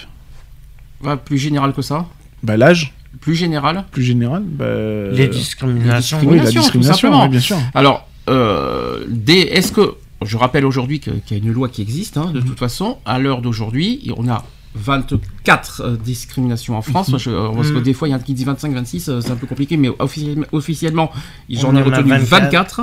plus 1.16 1.39
général 1.39 1.72
que 1.72 1.83
ça 1.83 2.07
bah, 2.43 2.57
l'âge, 2.57 2.93
Plus 3.20 3.37
général 3.37 3.85
plus 3.93 4.03
général, 4.03 4.43
bah, 4.45 4.64
les 5.12 5.28
discriminations. 5.28 6.18
les 6.22 6.26
oui, 6.26 6.39
la 6.39 6.45
discriminations, 6.47 6.61
tout 6.72 6.78
discrimination, 6.78 7.09
simplement. 7.09 7.28
bien 7.28 7.41
sûr. 7.41 7.57
Alors, 7.74 8.09
euh, 8.28 9.05
des- 9.09 9.43
est-ce 9.53 9.70
que. 9.70 9.95
Je 10.22 10.36
rappelle 10.36 10.64
aujourd'hui 10.66 11.00
qu'il 11.00 11.14
y 11.30 11.34
a 11.34 11.36
une 11.36 11.50
loi 11.52 11.68
qui 11.68 11.80
existe, 11.82 12.16
hein, 12.16 12.30
de 12.32 12.40
toute 12.40 12.58
façon. 12.58 12.98
À 13.06 13.18
l'heure 13.18 13.40
d'aujourd'hui, 13.40 14.12
on 14.16 14.28
a 14.28 14.44
24 14.74 15.82
euh, 15.84 15.96
discriminations 15.96 16.76
en 16.76 16.82
France. 16.82 17.10
Je- 17.18 17.30
euh, 17.30 17.48
parce 17.54 17.70
que 17.70 17.76
Mhm. 17.78 17.82
des 17.82 17.92
fois, 17.94 18.06
il 18.06 18.12
y 18.12 18.14
en 18.14 18.18
a 18.18 18.20
qui 18.20 18.34
disent 18.34 18.46
25, 18.46 18.72
26, 18.74 19.08
euh, 19.08 19.20
c'est 19.20 19.30
un 19.30 19.36
peu 19.36 19.46
compliqué, 19.46 19.76
mais 19.76 19.90
officiellement, 19.98 20.46
officiellement 20.52 21.10
j'en 21.48 21.74
ai 21.74 21.82
retenu 21.82 22.10
24. 22.10 22.28
24. 22.42 22.80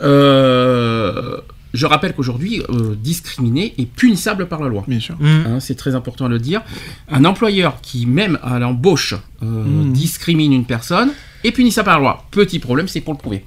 Euh, 0.00 1.36
je 1.74 1.84
rappelle 1.86 2.14
qu'aujourd'hui, 2.14 2.62
discriminer 3.02 3.74
est 3.76 3.84
punissable 3.86 4.46
par 4.46 4.62
la 4.62 4.68
loi. 4.68 4.84
Bien 4.88 5.00
sûr. 5.00 5.16
Mm. 5.20 5.26
Hein, 5.46 5.60
c'est 5.60 5.74
très 5.74 5.94
important 5.94 6.24
à 6.26 6.28
le 6.28 6.38
dire. 6.38 6.62
Un 7.10 7.24
employeur 7.26 7.80
qui, 7.82 8.06
même 8.06 8.38
à 8.42 8.58
l'embauche, 8.58 9.14
Mhm. 9.42 9.92
discrimine 9.92 10.52
une 10.52 10.64
personne 10.64 11.10
est 11.44 11.52
punissable 11.52 11.86
par 11.86 11.96
la 11.98 12.00
loi. 12.00 12.24
Petit 12.30 12.58
problème, 12.58 12.88
c'est 12.88 13.00
pour 13.02 13.12
le 13.14 13.18
prouver. 13.18 13.44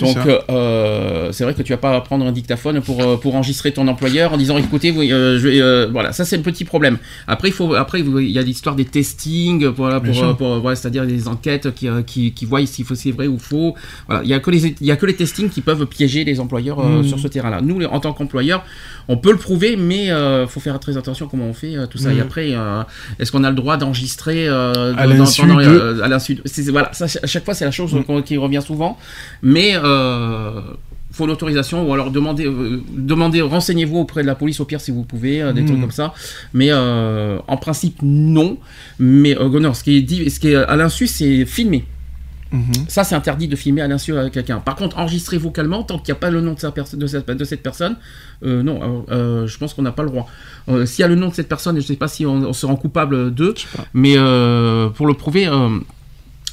Donc, 0.00 0.16
euh, 0.26 0.38
euh, 0.50 1.28
c'est 1.32 1.44
vrai 1.44 1.54
que 1.54 1.62
tu 1.62 1.72
vas 1.72 1.78
pas 1.78 2.00
prendre 2.00 2.26
un 2.26 2.32
dictaphone 2.32 2.80
pour, 2.80 3.00
euh, 3.02 3.16
pour 3.16 3.34
enregistrer 3.36 3.72
ton 3.72 3.86
employeur 3.88 4.32
en 4.32 4.36
disant 4.36 4.58
écoutez, 4.58 4.90
vous, 4.90 5.02
euh, 5.02 5.38
je 5.38 5.48
vais, 5.48 5.60
euh, 5.60 5.88
voilà, 5.92 6.12
ça 6.12 6.24
c'est 6.24 6.36
le 6.36 6.42
petit 6.42 6.64
problème. 6.64 6.98
Après, 7.28 7.48
il 7.48 7.52
faut, 7.54 7.74
après, 7.74 8.00
il 8.00 8.30
y 8.30 8.38
a 8.38 8.42
l'histoire 8.42 8.74
des 8.74 8.84
testings, 8.84 9.66
voilà, 9.66 10.00
Bien 10.00 10.12
pour, 10.12 10.24
euh, 10.24 10.32
pour- 10.34 10.60
voilà, 10.60 10.74
c'est-à-dire 10.76 11.06
des 11.06 11.28
enquêtes 11.28 11.72
qui, 11.74 11.88
euh, 11.88 12.02
qui, 12.02 12.32
qui 12.32 12.44
voient 12.44 12.64
si 12.66 12.84
c'est 12.94 13.10
vrai 13.12 13.26
ou 13.26 13.38
faux. 13.38 13.74
Voilà, 14.08 14.22
il 14.24 14.28
y 14.30 14.34
a 14.34 14.40
que 14.40 14.50
les, 14.50 14.74
il 14.80 14.86
y 14.86 14.90
a 14.90 14.96
que 14.96 15.06
les 15.06 15.14
testings 15.14 15.48
qui 15.48 15.60
peuvent 15.60 15.86
piéger 15.86 16.24
les 16.24 16.40
employeurs 16.40 16.80
euh, 16.80 16.98
Mhm. 16.98 17.04
sur 17.04 17.18
ce 17.18 17.28
terrain-là. 17.28 17.60
Nous, 17.60 17.82
en 17.84 18.00
tant 18.00 18.12
qu'employeurs, 18.12 18.64
on 19.08 19.16
peut 19.16 19.30
le 19.32 19.38
prouver, 19.38 19.76
mais 19.76 20.10
euh, 20.10 20.46
faut 20.46 20.60
faire 20.60 20.78
très 20.80 20.96
attention 20.96 21.28
comment 21.28 21.44
on 21.46 21.54
fait 21.54 21.76
euh, 21.76 21.86
tout 21.86 21.98
ça. 21.98 22.12
Et 22.12 22.20
après, 22.20 22.48
euh, 22.52 22.82
est-ce 23.18 23.30
qu'on 23.30 23.44
a 23.44 23.50
le 23.50 23.56
droit 23.56 23.76
d'enregistrer 23.76 24.48
euh, 24.48 24.94
À 24.96 25.06
l'insu 25.06 25.42
de- 25.42 25.50
euh, 25.52 26.02
à 26.02 26.08
l'insu 26.08 26.40
Voilà, 26.70 26.90
ça, 26.92 27.04
à 27.22 27.26
chaque 27.26 27.44
fois, 27.44 27.54
c'est 27.54 27.64
la 27.64 27.70
chose 27.70 27.94
qu'on- 28.06 28.22
qui 28.22 28.36
revient 28.38 28.62
souvent, 28.64 28.98
mais 29.42 29.74
euh, 29.84 30.60
faut 31.12 31.26
l'autorisation 31.26 31.88
ou 31.88 31.92
alors 31.94 32.10
demandez, 32.10 32.46
euh, 32.46 32.82
demandez, 32.90 33.40
renseignez-vous 33.40 33.98
auprès 33.98 34.22
de 34.22 34.26
la 34.26 34.34
police 34.34 34.58
au 34.58 34.64
pire 34.64 34.80
si 34.80 34.90
vous 34.90 35.04
pouvez, 35.04 35.40
euh, 35.42 35.52
des 35.52 35.64
trucs 35.64 35.80
comme 35.80 35.92
ça. 35.92 36.12
Mais 36.52 36.68
euh, 36.72 37.38
en 37.46 37.56
principe, 37.56 37.98
non. 38.02 38.58
Mais 38.98 39.34
ce 39.34 39.84
qui 39.84 39.96
est 39.98 40.02
dit, 40.02 40.28
ce 40.28 40.40
qui 40.40 40.48
est 40.48 40.56
à 40.56 40.74
l'insu, 40.74 41.06
c'est 41.06 41.44
filmer. 41.46 41.84
Mhm. 42.50 42.72
Ça, 42.88 43.02
c'est 43.02 43.16
interdit 43.16 43.48
de 43.48 43.56
filmer 43.56 43.80
à 43.82 43.88
l'insu 43.88 44.16
à 44.16 44.30
quelqu'un. 44.30 44.58
Par 44.60 44.76
contre, 44.76 44.98
enregistrer 44.98 45.38
vocalement, 45.38 45.82
tant 45.82 45.98
qu'il 45.98 46.12
n'y 46.12 46.18
a 46.18 46.20
pas 46.20 46.30
le 46.30 46.40
nom 46.40 46.54
de, 46.54 46.60
sa 46.60 46.70
perso- 46.70 46.96
de, 46.96 47.06
cette, 47.06 47.28
de 47.28 47.44
cette 47.44 47.62
personne, 47.64 47.96
euh, 48.44 48.62
non, 48.62 49.04
euh, 49.10 49.46
je 49.48 49.58
pense 49.58 49.74
qu'on 49.74 49.82
n'a 49.82 49.90
pas 49.90 50.04
le 50.04 50.10
droit. 50.10 50.28
Euh, 50.68 50.86
S'il 50.86 51.02
y 51.02 51.04
a 51.04 51.08
le 51.08 51.16
nom 51.16 51.28
de 51.30 51.34
cette 51.34 51.48
personne, 51.48 51.74
je 51.76 51.80
ne 51.80 51.86
sais 51.86 51.96
pas 51.96 52.06
si 52.06 52.24
on, 52.26 52.34
on 52.34 52.52
se 52.52 52.64
rend 52.64 52.76
coupable 52.76 53.32
d'eux, 53.34 53.54
mais 53.92 54.14
pour 54.94 55.06
le 55.08 55.14
prouver, 55.14 55.48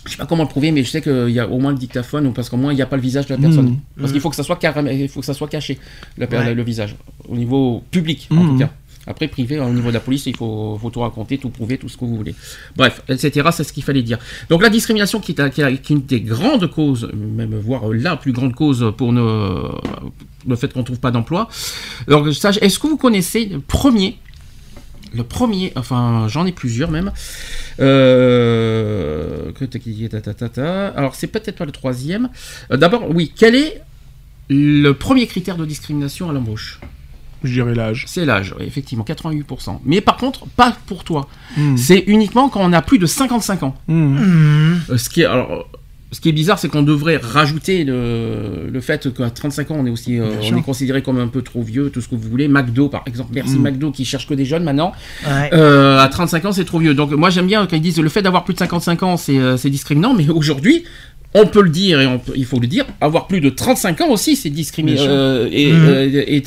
je 0.06 0.12
sais 0.12 0.18
pas 0.18 0.26
comment 0.26 0.44
le 0.44 0.50
prouver, 0.50 0.72
mais 0.72 0.84
je 0.84 0.90
sais 0.90 1.02
qu'il 1.02 1.30
y 1.30 1.40
a 1.40 1.48
au 1.48 1.60
moins 1.60 1.72
le 1.72 1.78
dictaphone, 1.78 2.26
ou 2.28 2.32
parce 2.32 2.50
qu'au 2.50 2.58
moins 2.58 2.74
il 2.74 2.76
n'y 2.76 2.82
a 2.82 2.86
pas 2.88 2.96
le 2.96 3.02
visage 3.02 3.28
de 3.28 3.34
la 3.36 3.40
personne. 3.40 3.66
Mhm. 3.70 3.80
Parce 4.00 4.12
qu'il 4.12 4.22
faut 4.22 4.30
que 4.30 4.36
ça 4.36 4.44
soit 4.44 4.56
carrément, 4.56 4.90
il 4.90 5.08
faut 5.10 5.20
que 5.20 5.26
ça 5.26 5.34
soit 5.34 5.48
caché, 5.48 5.78
la 6.18 6.28
per- 6.28 6.38
Ouais. 6.38 6.54
le 6.54 6.64
visage, 6.64 6.96
au 7.30 7.36
niveau 7.36 7.84
public 7.92 8.28
en 8.32 8.36
Mhm. 8.36 8.50
tout 8.54 8.58
cas. 8.60 8.70
Après, 9.08 9.28
privé, 9.28 9.60
au 9.60 9.70
niveau 9.74 9.88
de 9.90 9.96
la 9.96 10.00
police, 10.00 10.28
il 10.28 10.36
faut, 10.36 10.78
faut 10.80 10.92
tout 10.92 11.00
raconter, 11.00 11.40
tout 11.40 11.50
prouver, 11.50 11.80
tout 11.80 11.90
ce 11.90 11.98
que 11.98 12.06
vous 12.06 12.16
voulez. 12.16 12.36
Bref, 12.76 13.02
etc. 13.10 13.50
C'est 13.52 13.64
ce 13.64 13.74
qu'il 13.74 13.82
fallait 13.82 14.04
dire. 14.04 14.20
Donc 14.48 14.62
la 14.62 14.70
discrimination 14.70 15.20
qui 15.20 15.32
est, 15.32 15.82
qui 15.82 15.94
une 15.94 16.02
des 16.06 16.22
grandes 16.22 16.68
causes, 16.70 17.10
même 17.12 17.56
voire 17.60 17.88
la 17.90 18.16
plus 18.16 18.32
grande 18.32 18.54
cause 18.54 18.94
pour 18.96 19.12
le 19.12 20.56
fait 20.56 20.72
qu'on 20.72 20.80
ne 20.82 20.86
trouve 20.86 21.00
pas 21.00 21.10
d'emploi. 21.12 21.48
Alors, 22.08 22.28
est-ce 22.28 22.78
que 22.80 22.88
vous 22.88 22.98
connaissez 22.98 23.46
le 23.46 23.60
premier 23.60 24.18
le 25.14 25.24
premier, 25.24 25.74
enfin 25.76 26.28
j'en 26.28 26.46
ai 26.46 26.52
plusieurs 26.52 26.92
même. 26.92 27.12
Euh. 27.80 29.52
Alors 30.96 31.16
c'est 31.16 31.28
peut-être 31.28 31.58
pas 31.58 31.66
le 31.66 31.72
troisième. 31.72 32.30
Euh, 32.72 32.78
D'abord, 32.78 33.10
oui, 33.10 33.32
quel 33.36 33.56
est 33.56 33.82
le 34.50 34.92
premier 34.92 35.28
critère 35.28 35.58
de 35.58 35.66
discrimination 35.66 36.30
à 36.30 36.34
l'embauche? 36.34 36.80
Je 37.44 37.54
dirais 37.54 37.74
l'âge. 37.74 38.06
C'est 38.08 38.26
l'âge, 38.26 38.54
oui, 38.60 38.66
effectivement, 38.68 39.04
88%. 39.04 39.80
Mais 39.84 40.00
par 40.00 40.18
contre, 40.18 40.46
pas 40.46 40.78
pour 40.86 41.04
toi. 41.04 41.28
Mhm. 41.58 41.76
C'est 41.78 42.04
uniquement 42.06 42.50
quand 42.50 42.62
on 42.62 42.72
a 42.72 42.82
plus 42.84 43.00
de 43.00 43.08
55 43.08 43.64
ans. 43.64 43.76
Mhm. 43.88 43.98
Mm. 43.98 44.82
Euh, 44.92 44.98
Ce 44.98 45.10
qui 45.10 45.22
est, 45.22 45.26
alors, 45.26 45.68
ce 46.12 46.20
qui 46.20 46.28
est 46.28 46.34
bizarre, 46.34 46.60
c'est 46.60 46.68
qu'on 46.68 46.84
devrait 46.84 47.18
rajouter 47.18 47.86
le, 47.86 48.68
le 48.70 48.82
fait 48.82 49.14
qu'à 49.14 49.30
35 49.30 49.72
ans, 49.72 49.78
on 49.80 49.86
est 49.86 49.90
aussi 49.90 50.20
euh, 50.20 50.32
on 50.52 50.58
est 50.58 50.62
considéré 50.62 51.02
comme 51.02 51.20
un 51.20 51.28
peu 51.28 51.42
trop 51.42 51.62
vieux, 51.62 51.90
tout 51.90 52.02
ce 52.02 52.10
que 52.10 52.16
vous 52.16 52.30
voulez. 52.30 52.50
McDo, 52.50 52.90
par 52.90 53.04
exemple. 53.06 53.32
Merci 53.34 53.58
Mm. 53.58 53.64
McDo 53.64 53.92
qui 53.92 54.04
cherche 54.04 54.28
que 54.28 54.34
des 54.34 54.44
jeunes 54.46 54.64
maintenant. 54.64 54.92
Ouais. 55.26 55.50
Euh, 55.54 56.00
à 56.00 56.08
35 56.10 56.46
ans, 56.46 56.52
c'est 56.52 56.66
trop 56.66 56.80
vieux. 56.80 56.94
Donc 56.94 57.12
moi 57.12 57.30
j'aime 57.30 57.48
bien 57.48 57.66
quand 57.66 57.76
ils 57.78 57.82
disent 57.82 58.00
le 58.00 58.10
fait 58.10 58.22
d'avoir 58.22 58.44
plus 58.44 58.54
de 58.54 58.60
55 58.60 59.04
ans, 59.04 59.16
euh, 59.30 59.58
c'est 59.58 59.70
discriminant, 59.70 60.14
mais 60.14 60.28
aujourd'hui, 60.30 60.84
on 61.34 61.46
peut 61.48 61.62
le 61.62 61.70
dire 61.70 62.02
et 62.02 62.08
on 62.08 62.20
peut- 62.20 62.34
il 62.36 62.46
faut 62.46 62.60
le 62.60 62.68
dire, 62.68 62.86
avoir 63.00 63.28
plus 63.28 63.40
de 63.40 63.50
35 63.50 64.02
ans 64.02 64.10
aussi, 64.10 64.36
c'est 64.36 64.50
sûr. 64.98 65.08
euh, 65.10 65.48
et, 65.52 65.72
Mhm. 65.72 65.86
euh, 65.88 66.24
et- 66.28 66.38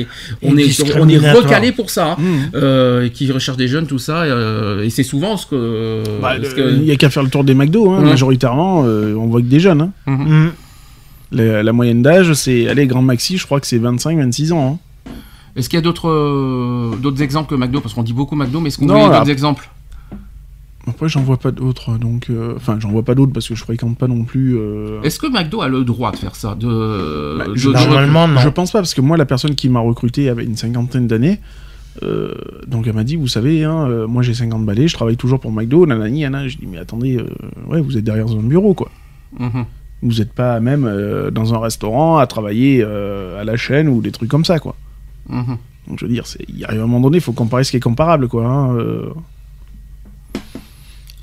et 0.00 0.06
on, 0.42 0.56
est, 0.56 0.98
on 1.00 1.08
est 1.08 1.18
recalé 1.32 1.72
pour 1.72 1.90
ça. 1.90 2.12
hein. 2.12 2.16
Mhm. 2.18 2.50
Euh, 2.54 3.08
qui 3.08 3.30
recherchent 3.32 3.56
des 3.56 3.66
jeunes, 3.68 3.86
tout 3.86 3.98
ça, 3.98 4.22
euh, 4.22 4.84
et 4.84 4.90
c'est 4.90 5.02
souvent 5.02 5.36
ce 5.36 5.46
que. 5.46 6.02
Bah, 6.22 6.36
que- 6.38 6.74
Il 6.74 6.82
n'y 6.82 6.92
a 6.92 6.96
qu'à 6.96 7.10
faire 7.10 7.22
le 7.24 7.28
tour 7.30 7.42
des 7.44 7.54
McDo, 7.54 7.90
hein, 7.90 8.00
majoritairement, 8.02 8.84
euh, 8.86 9.14
on 9.16 9.26
voit 9.26 9.40
que 9.40 9.46
des 9.46 9.60
jeunes. 9.60 9.80
hein. 9.80 9.92
Mhm. 10.06 10.44
Mm. 10.46 10.52
La, 11.32 11.62
la 11.62 11.72
moyenne 11.72 12.02
d'âge, 12.02 12.32
c'est, 12.34 12.68
allez, 12.68 12.86
Grand 12.86 13.02
Maxi, 13.02 13.36
je 13.38 13.46
crois 13.46 13.60
que 13.60 13.66
c'est 13.66 13.78
25-26 13.78 14.52
ans. 14.52 14.78
hein. 15.06 15.12
Est-ce 15.56 15.68
qu'il 15.68 15.76
y 15.76 15.82
a 15.82 15.82
d'autres 15.82 16.08
euh, 16.08 16.94
d'autres 17.02 17.22
exemples 17.22 17.50
que 17.50 17.54
McDo? 17.56 17.80
Parce 17.80 17.94
qu'on 17.94 18.02
dit 18.04 18.12
beaucoup 18.12 18.36
McDo, 18.36 18.60
mais 18.60 18.68
est-ce 18.68 18.78
qu'on 18.78 18.86
là- 19.08 19.18
d'autres 19.18 19.30
exemples? 19.30 19.68
Après, 20.86 21.08
j'en 21.08 21.20
vois 21.22 21.36
pas 21.36 21.50
d'autres, 21.50 21.98
donc... 21.98 22.28
euh, 22.30 22.54
Enfin, 22.56 22.78
j'en 22.80 22.90
vois 22.90 23.02
pas 23.02 23.14
d'autres 23.14 23.32
parce 23.32 23.46
que 23.48 23.54
je 23.54 23.62
fréquente 23.62 23.98
pas 23.98 24.08
non 24.08 24.24
plus... 24.24 24.56
euh, 24.58 25.02
Est-ce 25.02 25.18
que 25.18 25.26
McDo 25.26 25.60
a 25.60 25.68
le 25.68 25.84
droit 25.84 26.10
de 26.10 26.16
faire 26.16 26.34
ça 26.34 26.54
de, 26.54 27.36
Bah, 27.38 27.46
de- 27.48 27.54
je- 27.54 27.68
de- 27.68 27.74
Normalement, 27.74 28.26
non. 28.26 28.40
Je 28.40 28.48
pense 28.48 28.72
pas, 28.72 28.78
parce 28.78 28.94
que 28.94 29.00
moi, 29.02 29.16
la 29.18 29.26
personne 29.26 29.54
qui 29.54 29.68
m'a 29.68 29.80
recruté 29.80 30.28
avait 30.30 30.44
une 30.44 30.56
cinquantaine 30.56 31.06
d'années. 31.06 31.38
euh, 32.02 32.32
donc 32.66 32.86
elle 32.86 32.94
m'a 32.94 33.04
dit, 33.04 33.16
vous 33.16 33.26
savez, 33.28 33.64
hein, 33.64 33.86
euh, 33.88 34.06
moi 34.06 34.22
j'ai 34.22 34.32
50 34.32 34.64
balais, 34.64 34.86
je 34.88 34.94
travaille 34.94 35.16
toujours 35.16 35.40
pour 35.40 35.50
McDo, 35.52 35.86
nanani, 35.86 36.22
nanana. 36.22 36.48
Je 36.48 36.56
dis, 36.56 36.66
mais 36.66 36.78
attendez, 36.78 37.16
euh, 37.18 37.26
ouais, 37.68 37.80
vous 37.80 37.98
êtes 37.98 38.04
derrière 38.04 38.28
un 38.28 38.36
bureau, 38.42 38.72
quoi. 38.74 38.90
Mhm. 39.38 39.64
Vous 40.02 40.14
n'êtes 40.14 40.32
pas 40.32 40.60
même 40.60 40.86
euh, 40.86 41.30
dans 41.30 41.52
un 41.52 41.58
restaurant 41.58 42.16
à 42.18 42.26
travailler 42.26 42.82
euh, 42.82 43.38
à 43.40 43.44
la 43.44 43.56
chaîne 43.56 43.88
ou 43.88 44.00
des 44.00 44.12
trucs 44.12 44.30
comme 44.30 44.44
ça, 44.46 44.58
quoi. 44.60 44.76
Mhm. 45.28 45.58
Donc 45.88 45.98
je 45.98 46.06
veux 46.06 46.12
dire, 46.12 46.26
c'est- 46.26 46.46
il 46.48 46.64
arrive 46.64 46.78
un 46.80 46.86
moment 46.86 47.00
donné, 47.00 47.18
il 47.18 47.22
faut 47.22 47.32
comparer 47.32 47.64
ce 47.64 47.70
qui 47.72 47.76
est 47.76 47.80
comparable, 47.80 48.28
quoi. 48.28 48.46
hein, 48.46 48.74
euh. 48.76 49.10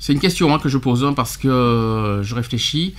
C'est 0.00 0.12
une 0.12 0.20
question 0.20 0.54
hein, 0.54 0.58
que 0.58 0.68
je 0.68 0.78
pose 0.78 1.04
hein, 1.04 1.12
parce 1.14 1.36
que 1.36 1.48
euh, 1.48 2.22
je 2.22 2.34
réfléchis. 2.34 2.94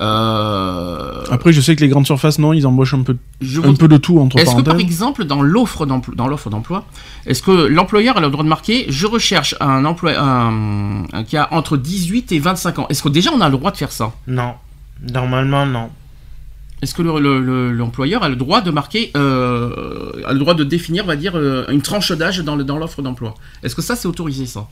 Euh, 0.00 1.24
Après, 1.30 1.52
je 1.52 1.60
sais 1.60 1.74
que 1.74 1.80
les 1.80 1.88
grandes 1.88 2.06
surfaces, 2.06 2.38
non, 2.38 2.52
ils 2.52 2.66
embauchent 2.66 2.94
un 2.94 3.02
peu, 3.02 3.16
je 3.40 3.60
un 3.60 3.64
vous- 3.64 3.74
peu 3.74 3.88
de 3.88 3.96
tout, 3.96 4.18
entre 4.20 4.38
Est-ce 4.38 4.54
que 4.54 4.60
par 4.62 4.78
exemple 4.78 5.24
dans 5.24 5.42
l'offre 5.42 5.86
d'emploi, 5.86 6.14
dans 6.16 6.28
l'offre 6.28 6.50
d'emploi, 6.50 6.84
est-ce 7.26 7.42
que 7.42 7.50
l'employeur 7.50 8.16
a 8.16 8.20
le 8.20 8.30
droit 8.30 8.44
de 8.44 8.48
marquer 8.48 8.86
je 8.88 9.06
recherche 9.06 9.56
un 9.60 9.84
emploi 9.84 10.12
un, 10.18 11.02
un 11.12 11.24
qui 11.24 11.36
a 11.36 11.52
entre 11.52 11.76
18 11.76 12.30
et 12.32 12.38
25 12.38 12.78
ans 12.78 12.86
Est-ce 12.90 13.02
que 13.02 13.08
déjà 13.08 13.30
on 13.34 13.40
a 13.40 13.48
le 13.48 13.56
droit 13.56 13.70
de 13.72 13.76
faire 13.76 13.90
ça? 13.92 14.12
Non. 14.26 14.54
Normalement, 15.12 15.66
non. 15.66 15.90
Est-ce 16.80 16.94
que 16.94 17.02
le- 17.02 17.18
le- 17.18 17.40
le- 17.40 17.72
l'employeur 17.72 18.22
a 18.22 18.28
le 18.28 18.36
droit 18.36 18.60
de 18.60 18.70
marquer 18.70 19.10
euh, 19.16 20.12
a 20.26 20.32
le 20.32 20.38
droit 20.38 20.54
de 20.54 20.62
définir, 20.62 21.02
on 21.04 21.08
va 21.08 21.16
dire, 21.16 21.32
euh, 21.34 21.64
une 21.70 21.82
tranche 21.82 22.12
d'âge 22.12 22.38
dans 22.38 22.54
l'offre 22.56 23.02
d'emploi? 23.02 23.34
Est-ce 23.64 23.74
que 23.74 23.82
ça 23.82 23.96
c'est 23.96 24.06
autorisé 24.06 24.46
ça? 24.46 24.68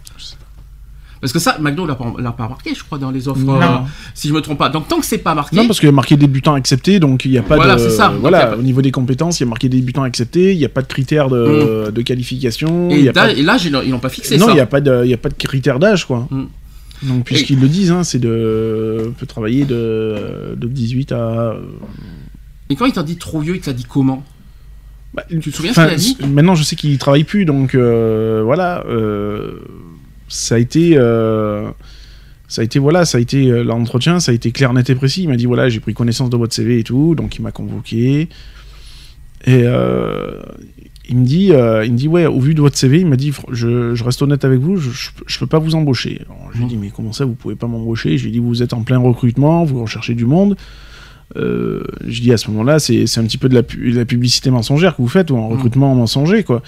Parce 1.20 1.32
que 1.32 1.38
ça, 1.38 1.56
McDo 1.60 1.86
l'a 1.86 1.94
pas, 1.94 2.12
l'a 2.18 2.32
pas 2.32 2.48
marqué, 2.48 2.74
je 2.74 2.84
crois, 2.84 2.98
dans 2.98 3.10
les 3.10 3.26
offres. 3.28 3.40
Non. 3.40 3.60
euh, 3.60 3.66
si 4.14 4.28
je 4.28 4.34
me 4.34 4.40
trompe 4.40 4.58
pas. 4.58 4.68
Donc 4.68 4.86
tant 4.88 4.98
que 5.00 5.06
c'est 5.06 5.18
pas 5.18 5.34
marqué, 5.34 5.56
Non, 5.56 5.66
parce 5.66 5.80
qu'il 5.80 5.86
y 5.88 5.90
a 5.90 5.92
marqué 5.92 6.16
débutant 6.16 6.54
accepté, 6.54 7.00
donc 7.00 7.24
il 7.24 7.30
n'y 7.30 7.38
a 7.38 7.42
pas 7.42 7.56
Voilà, 7.56 7.76
de. 7.76 7.80
c'est 7.80 7.90
ça. 7.90 8.12
Voilà, 8.20 8.46
pas- 8.48 8.56
au 8.56 8.62
niveau 8.62 8.82
des 8.82 8.90
compétences, 8.90 9.40
il 9.40 9.44
y 9.44 9.46
a 9.46 9.48
marqué 9.48 9.68
débutant 9.68 10.02
accepté, 10.02 10.52
il 10.52 10.58
n'y 10.58 10.64
a 10.64 10.68
pas 10.68 10.82
de 10.82 10.86
critères 10.86 11.28
de, 11.28 11.90
de 11.90 12.02
qualification. 12.02 12.90
et, 12.90 13.00
y 13.02 13.08
a 13.08 13.12
pas 13.12 13.28
da- 13.28 13.34
de- 13.34 13.38
et 13.38 13.42
là, 13.42 13.56
ils 13.84 13.90
n'ont 13.90 13.98
pas 13.98 14.08
fixé 14.10 14.36
Non, 14.36 14.46
ça. 14.46 14.52
il 14.52 14.54
n'y 14.56 14.60
a, 14.60 14.66
pas 14.66 14.80
de- 14.80 15.02
il 15.04 15.10
y 15.10 15.14
a 15.14 15.18
pas 15.18 15.28
de 15.30 15.34
critères 15.34 15.78
d'âge, 15.78 16.04
quoi. 16.06 16.28
Mm. 16.30 16.44
Donc, 17.02 17.24
puisqu'ils 17.24 17.60
le 17.60 17.68
disent, 17.68 17.90
hein, 17.92 18.04
c'est 18.04 18.18
de. 18.18 19.04
On 19.08 19.12
peut 19.12 19.26
travailler 19.26 19.64
de, 19.64 20.54
de 20.56 20.66
18 20.66 21.12
à. 21.12 21.16
euh, 21.16 21.60
Et 22.70 22.76
quand 22.76 22.86
il 22.86 22.92
t'a 22.92 23.02
dit 23.02 23.16
trop 23.16 23.40
vieux, 23.40 23.54
il 23.56 23.60
t'a 23.60 23.72
dit 23.72 23.84
comment? 23.88 24.22
Bah, 25.14 25.22
Tu 25.28 25.38
te 25.50 25.56
souviens 25.56 25.72
ce 25.72 25.80
qu'il 25.80 25.90
a 25.90 25.94
dit? 25.94 26.16
Maintenant, 26.26 26.54
je 26.54 26.62
sais 26.62 26.74
qu'il 26.76 26.96
travaille 26.98 27.24
plus, 27.24 27.44
donc 27.44 27.74
euh, 27.74 28.42
voilà. 28.44 28.84
euh, 28.88 29.60
ça 30.28 30.54
a 30.56 30.58
été. 30.58 30.92
euh, 30.96 31.70
ça 32.48 32.60
a 32.60 32.64
été 32.64 32.78
voilà, 32.78 33.04
ça 33.04 33.18
a 33.18 33.20
été 33.20 33.50
euh, 33.50 33.64
l'entretien, 33.64 34.20
ça 34.20 34.30
a 34.30 34.34
été 34.34 34.52
clair, 34.52 34.72
net 34.72 34.88
et 34.88 34.94
précis. 34.94 35.24
Il 35.24 35.28
m'a 35.28 35.36
dit 35.36 35.46
voilà, 35.46 35.68
j'ai 35.68 35.80
pris 35.80 35.94
connaissance 35.94 36.30
de 36.30 36.36
votre 36.36 36.54
CV 36.54 36.78
et 36.78 36.84
tout, 36.84 37.14
donc 37.16 37.36
il 37.36 37.42
m'a 37.42 37.50
convoqué. 37.52 38.28
Et 39.46 39.62
euh, 39.64 40.40
il 41.08 41.18
me 41.18 41.24
dit, 41.24 41.52
euh, 41.52 41.84
il 41.84 41.92
me 41.92 41.96
dit 41.98 42.08
ouais, 42.08 42.26
au 42.26 42.40
vu 42.40 42.54
de 42.54 42.60
votre 42.60 42.76
CV, 42.76 43.00
il 43.00 43.06
m'a 43.06 43.16
dit, 43.16 43.32
je, 43.52 43.94
je 43.94 44.04
reste 44.04 44.22
honnête 44.22 44.44
avec 44.44 44.60
vous, 44.60 44.76
je, 44.76 44.90
je 45.26 45.38
peux 45.38 45.46
pas 45.46 45.58
vous 45.58 45.74
embaucher. 45.74 46.20
Alors, 46.26 46.50
je 46.52 46.58
lui 46.58 46.64
ai 46.66 46.68
dit 46.68 46.76
mais 46.76 46.90
comment 46.94 47.12
ça, 47.12 47.24
vous 47.24 47.34
pouvez 47.34 47.54
pas 47.56 47.66
m'embaucher? 47.66 48.16
Je 48.16 48.22
lui 48.24 48.30
ai 48.30 48.32
dit 48.32 48.38
vous 48.38 48.62
êtes 48.62 48.72
en 48.74 48.82
plein 48.82 48.98
recrutement, 48.98 49.64
vous 49.64 49.80
recherchez 49.82 50.14
du 50.14 50.24
monde. 50.24 50.56
Je 51.34 52.20
dis 52.20 52.32
à 52.32 52.36
ce 52.36 52.50
moment-là, 52.50 52.78
c'est 52.78 53.02
un 53.18 53.24
petit 53.24 53.38
peu 53.38 53.48
de 53.48 53.54
la, 53.54 53.62
pu- 53.62 53.90
de 53.92 53.96
la 53.98 54.04
publicité 54.04 54.50
mensongère 54.50 54.96
que 54.96 55.02
vous 55.02 55.08
faites 55.08 55.30
ou 55.30 55.36
un 55.36 55.46
recrutement 55.48 55.94
mensonger 55.94 56.44
quoi. 56.44 56.62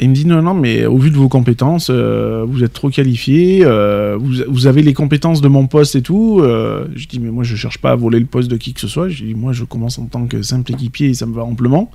Il 0.00 0.10
me 0.10 0.14
dit 0.14 0.26
non 0.26 0.42
non 0.42 0.54
mais 0.54 0.86
au 0.86 0.98
vu 0.98 1.10
de 1.10 1.16
vos 1.16 1.28
compétences, 1.28 1.88
euh, 1.90 2.44
vous 2.46 2.62
êtes 2.62 2.72
trop 2.72 2.90
qualifié, 2.90 3.64
euh, 3.64 4.16
vous, 4.18 4.42
vous 4.48 4.66
avez 4.66 4.82
les 4.82 4.94
compétences 4.94 5.40
de 5.40 5.48
mon 5.48 5.66
poste 5.66 5.96
et 5.96 6.02
tout. 6.02 6.40
Euh, 6.40 6.86
je 6.94 7.06
dis 7.06 7.18
mais 7.18 7.30
moi 7.30 7.44
je 7.44 7.56
cherche 7.56 7.78
pas 7.78 7.90
à 7.90 7.96
voler 7.96 8.20
le 8.20 8.26
poste 8.26 8.50
de 8.50 8.56
qui 8.56 8.74
que 8.74 8.80
ce 8.80 8.88
soit. 8.88 9.08
Je 9.08 9.24
dis 9.24 9.34
moi 9.34 9.52
je 9.52 9.64
commence 9.64 9.98
en 9.98 10.06
tant 10.06 10.26
que 10.26 10.42
simple 10.42 10.72
équipier 10.72 11.08
et 11.08 11.14
ça 11.14 11.26
me 11.26 11.34
va 11.34 11.42
amplement. 11.42 11.90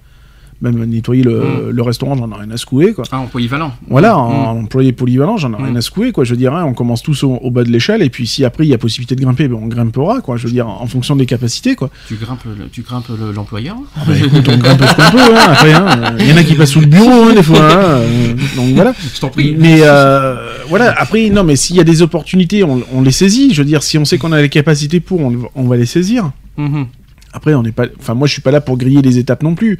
Même 0.63 0.83
nettoyer 0.85 1.21
le, 1.23 1.39
Mm. 1.41 1.69
le 1.71 1.81
restaurant, 1.83 2.15
j'en 2.15 2.31
ai 2.31 2.35
rien 2.35 2.49
à 2.51 2.57
secouer 2.57 2.93
quoi. 2.93 3.03
Ah, 3.11 3.19
en 3.19 3.27
polyvalent. 3.27 3.73
Voilà, 3.89 4.13
Mm. 4.13 4.17
en 4.17 4.59
employé 4.61 4.93
polyvalent, 4.93 5.35
j'en 5.37 5.53
ai 5.53 5.61
Mm. 5.61 5.65
rien 5.65 5.75
à 5.75 5.81
secouer, 5.81 6.11
quoi. 6.13 6.23
Je 6.23 6.31
veux 6.31 6.37
dire, 6.37 6.53
hein, 6.55 6.63
on 6.65 6.73
commence 6.73 7.03
tous 7.03 7.23
au, 7.23 7.33
au 7.33 7.51
bas 7.51 7.63
de 7.65 7.69
l'échelle, 7.69 8.01
et 8.01 8.09
puis 8.09 8.25
si 8.25 8.45
après 8.45 8.65
il 8.65 8.69
y 8.69 8.73
a 8.73 8.77
possibilité 8.77 9.15
de 9.15 9.21
grimper, 9.21 9.47
ben, 9.49 9.59
on 9.61 9.67
grimpera, 9.67 10.21
quoi. 10.21 10.37
Je 10.37 10.47
veux 10.47 10.53
dire, 10.53 10.67
en 10.67 10.87
fonction 10.87 11.15
des 11.17 11.25
capacités, 11.25 11.75
quoi. 11.75 11.89
Tu 12.07 12.15
grimpes, 12.15 12.43
le- 12.45 12.69
tu 12.71 12.81
grimpes 12.81 13.09
le- 13.09 13.33
l'employeur 13.33 13.75
Bah, 14.07 14.13
écoute, 14.17 14.47
on 14.49 14.57
grimpe 14.57 14.81
ce 14.81 14.95
qu'on 14.95 15.11
peut, 15.11 15.35
hein, 15.35 15.47
après, 15.51 15.73
hein. 15.73 16.15
Il 16.19 16.29
y 16.29 16.33
en 16.33 16.37
a 16.37 16.43
qui 16.43 16.55
passent 16.55 16.71
sous 16.71 16.79
le 16.81 16.87
bureau, 16.87 17.31
des 17.33 17.43
fois, 17.43 17.59
euh, 17.59 18.33
Donc 18.55 18.73
voilà. 18.75 18.93
Je 19.13 19.19
t'en 19.19 19.29
prie. 19.29 19.55
Mais 19.59 19.79
euh, 19.81 20.35
voilà, 20.69 20.93
après, 20.97 21.29
non, 21.29 21.43
mais 21.43 21.55
s'il 21.57 21.75
y 21.75 21.79
a 21.81 21.83
des 21.83 22.01
opportunités, 22.01 22.63
on, 22.63 22.81
on 22.93 23.01
les 23.01 23.11
saisit. 23.11 23.53
Je 23.53 23.61
veux 23.61 23.67
dire, 23.67 23.83
si 23.83 23.97
on 23.97 24.05
sait 24.05 24.17
qu'on 24.17 24.31
a 24.31 24.41
les 24.41 24.49
capacités 24.49 24.99
pour, 25.01 25.19
on, 25.21 25.33
on 25.55 25.63
va 25.63 25.75
les 25.75 25.85
saisir. 25.85 26.31
Mhm. 26.57 26.85
Après, 27.33 27.53
on 27.55 27.63
n'est 27.63 27.71
pas. 27.71 27.85
Enfin, 27.99 28.13
moi, 28.13 28.27
je 28.27 28.33
suis 28.33 28.41
pas 28.43 28.51
là 28.51 28.61
pour 28.61 28.77
griller 28.77 29.01
les 29.01 29.17
étapes 29.17 29.41
non 29.43 29.55
plus. 29.55 29.79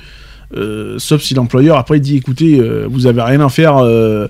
Euh, 0.55 0.95
sauf 0.99 1.21
si 1.21 1.33
l'employeur 1.33 1.77
après 1.77 1.99
dit, 1.99 2.17
écoutez, 2.17 2.59
euh, 2.59 2.85
vous 2.89 3.07
avez 3.07 3.21
rien 3.21 3.39
à 3.41 3.49
faire. 3.49 3.77
euh, 3.77 4.27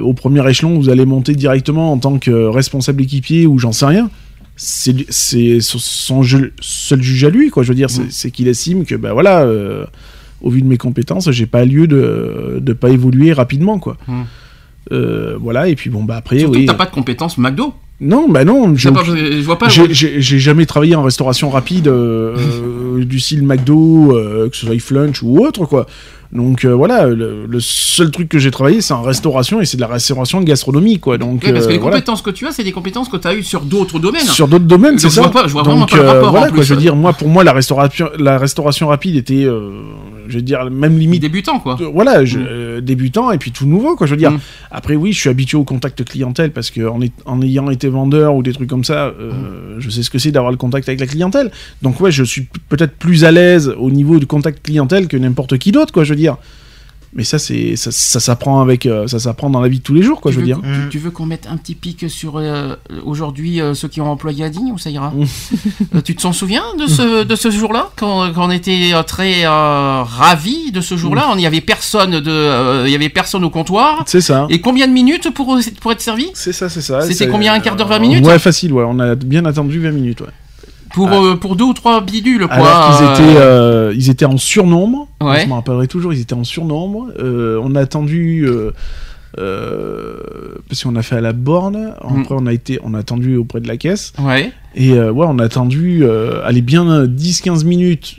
au 0.00 0.12
premier 0.14 0.48
échelon, 0.48 0.78
vous 0.78 0.88
allez 0.88 1.04
monter 1.04 1.34
directement 1.34 1.92
en 1.92 1.98
tant 1.98 2.18
que 2.18 2.30
responsable 2.30 3.02
équipier 3.02 3.46
ou 3.46 3.58
j'en 3.58 3.72
sais 3.72 3.86
rien. 3.86 4.08
C'est 4.56 5.60
son 5.60 6.22
seul 6.22 7.02
juge 7.02 7.24
à 7.24 7.30
lui, 7.30 7.50
quoi. 7.50 7.62
Je 7.62 7.68
veux 7.68 7.74
dire, 7.74 7.90
c'est 7.90 8.02
Mm. 8.02 8.10
c'est 8.10 8.30
qu'il 8.30 8.48
estime 8.48 8.84
que, 8.84 8.94
ben 8.94 9.12
voilà, 9.12 9.46
au 10.42 10.50
vu 10.50 10.62
de 10.62 10.66
mes 10.66 10.76
compétences, 10.76 11.30
j'ai 11.32 11.46
pas 11.46 11.64
lieu 11.64 11.86
de 11.88 12.72
pas 12.72 12.90
évoluer 12.90 13.32
rapidement, 13.32 13.78
quoi. 13.80 13.96
Mm. 14.06 14.22
Euh, 14.92 15.36
voilà, 15.40 15.68
et 15.68 15.74
puis 15.74 15.90
bon, 15.90 16.04
bah 16.04 16.16
après, 16.16 16.38
Surtout 16.38 16.54
oui. 16.58 16.64
que 16.66 16.70
t'as 16.70 16.76
pas 16.78 16.86
de 16.86 16.90
compétences 16.92 17.36
McDo. 17.36 17.74
Non, 18.00 18.28
bah 18.28 18.44
non, 18.44 18.76
j'ai 18.76 18.90
pas- 18.92 19.02
je 19.04 19.42
vois 19.42 19.58
pas. 19.58 19.68
j'ai- 19.68 19.92
J'ai 19.92 20.20
j'ai 20.20 20.38
jamais 20.38 20.66
travaillé 20.66 20.94
en 20.94 21.02
restauration 21.02 21.50
rapide 21.50 21.88
euh, 21.88 22.36
euh, 23.00 23.04
du 23.04 23.18
style 23.18 23.42
McDo, 23.44 24.16
euh, 24.16 24.48
que 24.48 24.56
ce 24.56 24.66
soit 24.66 24.78
Flunch 24.78 25.22
ou 25.22 25.44
autre, 25.44 25.64
quoi. 25.66 25.86
Donc 26.30 26.64
euh, 26.66 26.74
voilà, 26.74 27.06
le, 27.06 27.46
le 27.46 27.60
seul 27.60 28.10
truc 28.10 28.28
que 28.28 28.38
j'ai 28.38 28.50
travaillé, 28.50 28.82
c'est 28.82 28.92
en 28.92 29.00
restauration 29.00 29.60
et 29.62 29.64
c'est 29.64 29.78
de 29.78 29.80
la 29.80 29.86
restauration 29.88 30.40
de 30.40 30.44
gastronomie, 30.44 30.98
quoi. 30.98 31.16
Donc 31.16 31.40
Oui, 31.42 31.52
parce 31.52 31.64
que 31.64 31.70
euh, 31.70 31.72
les 31.72 31.78
voilà. 31.78 31.96
compétences 31.96 32.20
que 32.20 32.30
tu 32.30 32.46
as, 32.46 32.52
c'est 32.52 32.64
des 32.64 32.72
compétences 32.72 33.08
que 33.08 33.16
tu 33.16 33.26
as 33.26 33.34
eues 33.34 33.42
sur 33.42 33.62
d'autres 33.62 33.98
domaines. 33.98 34.26
Sur 34.26 34.46
d'autres 34.46 34.66
domaines, 34.66 34.98
c'est 34.98 35.08
je 35.08 35.14
ça. 35.14 35.22
vois 35.22 35.30
pas- 35.30 35.46
je 35.48 35.52
vois 35.52 35.62
vraiment 35.62 35.80
Donc, 35.80 35.90
pas 35.90 35.96
le 35.96 36.02
rapport, 36.02 36.28
en 36.28 36.30
voilà, 36.32 36.46
plus. 36.48 36.56
quoi. 36.56 36.64
Je 36.64 36.74
veux 36.74 36.80
dire, 36.80 36.94
moi, 36.96 37.14
pour 37.14 37.28
moi, 37.28 37.44
la 37.44 37.52
restauration, 37.54 38.10
la 38.18 38.36
restauration 38.36 38.88
rapide 38.88 39.16
était, 39.16 39.44
euh, 39.44 39.70
je 40.28 40.36
veux 40.36 40.42
dire, 40.42 40.70
même 40.70 40.98
limite. 40.98 41.22
Débutant, 41.22 41.60
quoi. 41.60 41.78
euh, 41.80 41.88
Voilà, 41.92 42.24
je- 42.26 42.38
Mm. 42.38 42.46
euh, 42.46 42.80
débutant 42.82 43.30
et 43.30 43.38
puis 43.38 43.50
tout 43.50 43.64
nouveau, 43.66 43.96
quoi. 43.96 44.06
Je 44.06 44.12
veux 44.12 44.18
dire. 44.18 44.32
Mm. 44.32 44.40
Après, 44.70 44.96
oui, 44.96 45.12
je 45.14 45.20
suis 45.20 45.30
habitué 45.30 45.56
au 45.56 45.64
contact 45.64 46.04
clientèle 46.04 46.50
parce 46.52 46.70
que 46.70 46.86
en, 46.86 47.00
est- 47.00 47.12
en 47.24 47.40
ayant 47.40 47.70
été 47.70 47.88
vendeur 47.88 48.34
ou 48.34 48.42
des 48.42 48.52
trucs 48.52 48.68
comme 48.68 48.84
ça, 48.84 49.06
euh, 49.18 49.76
Mm. 49.78 49.80
je 49.80 49.88
sais 49.88 50.02
ce 50.02 50.10
que 50.10 50.18
c'est 50.18 50.30
d'avoir 50.30 50.50
le 50.52 50.58
contact 50.58 50.86
avec 50.90 51.00
la 51.00 51.06
clientèle. 51.06 51.50
Donc 51.80 52.00
ouais, 52.02 52.10
je 52.10 52.22
suis 52.22 52.46
peut-être 52.68 52.96
plus 52.98 53.24
à 53.24 53.30
l'aise 53.30 53.72
au 53.78 53.90
niveau 53.90 54.18
du 54.18 54.26
contact 54.26 54.62
clientèle 54.66 55.08
que 55.08 55.16
n'importe 55.16 55.56
qui 55.56 55.72
d'autre, 55.72 55.90
quoi. 55.92 56.04
Je 56.04 56.10
veux 56.10 56.16
dire. 56.18 56.36
Mais 57.14 57.24
ça, 57.24 57.38
c'est 57.38 57.74
ça, 57.76 57.90
ça 57.90 58.20
s'apprend 58.20 58.60
avec, 58.60 58.84
euh, 58.84 59.06
ça 59.06 59.18
s'apprend 59.18 59.48
dans 59.48 59.62
la 59.62 59.68
vie 59.68 59.78
de 59.78 59.82
tous 59.82 59.94
les 59.94 60.02
jours, 60.02 60.20
quoi. 60.20 60.30
tu 60.30 60.34
je 60.34 60.40
veux 60.40 60.46
veux, 60.46 60.60
dire. 60.60 60.82
tu- 60.84 60.88
tu 60.90 60.98
veux 60.98 61.10
qu'on 61.10 61.24
mette 61.24 61.46
un 61.50 61.56
petit 61.56 61.74
pic 61.74 62.04
sur 62.10 62.36
euh, 62.36 62.76
aujourd'hui 63.02 63.62
euh, 63.62 63.72
ceux 63.72 63.88
qui 63.88 64.02
ont 64.02 64.10
employé 64.10 64.44
à 64.44 64.50
Digne 64.50 64.72
ou 64.72 64.78
ça 64.78 64.90
ira? 64.90 65.08
Mm. 65.16 66.02
Tu 66.04 66.14
te 66.14 66.20
s'en 66.20 66.34
souviens 66.34 66.64
de 66.78 66.86
ce, 66.86 67.24
de 67.24 67.34
ce 67.34 67.50
jour-là? 67.50 67.88
Quand, 67.96 68.30
quand 68.34 68.46
on 68.46 68.50
était 68.50 68.92
très 69.06 69.46
euh, 69.46 70.02
ravis 70.02 70.70
de 70.70 70.82
ce 70.82 70.98
jour-là 70.98 71.28
Mm. 71.28 71.32
Il 71.36 71.40
n'y 71.40 71.46
avait 71.46 71.62
personne 71.62 72.20
de, 72.20 72.84
il 72.86 72.92
y 72.92 72.94
avait 72.94 73.08
personne 73.08 73.42
au 73.42 73.50
comptoir. 73.50 74.02
C'est 74.06 74.20
ça. 74.20 74.46
Et 74.50 74.60
combien 74.60 74.86
de 74.86 74.92
minutes 74.92 75.30
pour, 75.30 75.58
pour 75.80 75.92
être 75.92 76.02
servi? 76.02 76.26
C'est 76.34 76.52
ça, 76.52 76.68
c'est 76.68 76.82
ça. 76.82 77.00
C'était 77.00 77.28
combien, 77.28 77.54
un 77.54 77.60
quart 77.60 77.74
d'heure, 77.76 77.88
20 77.88 77.96
euh, 77.96 78.00
minutes? 78.00 78.26
Ouais, 78.26 78.38
facile, 78.38 78.74
ouais. 78.74 78.84
On 78.86 78.98
a 79.00 79.14
bien 79.14 79.46
attendu 79.46 79.80
20 79.80 79.92
minutes, 79.92 80.20
ouais. 80.20 80.28
Pour, 80.94 81.12
euh, 81.12 81.36
pour 81.36 81.56
deux 81.56 81.64
ou 81.64 81.72
trois 81.74 82.00
bidules, 82.00 82.46
quoi. 82.46 82.56
Alors 82.56 82.96
qu'ils 82.96 83.06
euh, 83.06 83.12
étaient, 83.14 83.40
euh, 83.40 83.94
ils 83.96 84.10
étaient 84.10 84.24
en 84.24 84.36
surnombre. 84.38 85.08
Ouais. 85.20 85.42
Je 85.42 85.46
me 85.48 85.54
rappellerai 85.54 85.88
toujours, 85.88 86.12
ils 86.12 86.20
étaient 86.20 86.34
en 86.34 86.44
surnombre. 86.44 87.08
Euh, 87.18 87.60
on 87.62 87.74
a 87.74 87.80
attendu. 87.80 88.46
Parce 89.36 90.82
qu'on 90.82 90.96
a 90.96 91.02
fait 91.02 91.16
à 91.16 91.20
la 91.20 91.32
borne. 91.32 91.94
Mm. 92.02 92.20
Après, 92.20 92.34
on 92.38 92.46
a, 92.46 92.52
été, 92.52 92.78
on 92.82 92.94
a 92.94 92.98
attendu 92.98 93.36
auprès 93.36 93.60
de 93.60 93.68
la 93.68 93.76
caisse. 93.76 94.12
Ouais. 94.18 94.52
Et 94.74 94.92
ouais, 94.98 95.26
on 95.28 95.38
a 95.38 95.44
attendu. 95.44 96.04
Allez, 96.44 96.62
bien 96.62 97.04
10-15 97.04 97.64
minutes 97.64 98.16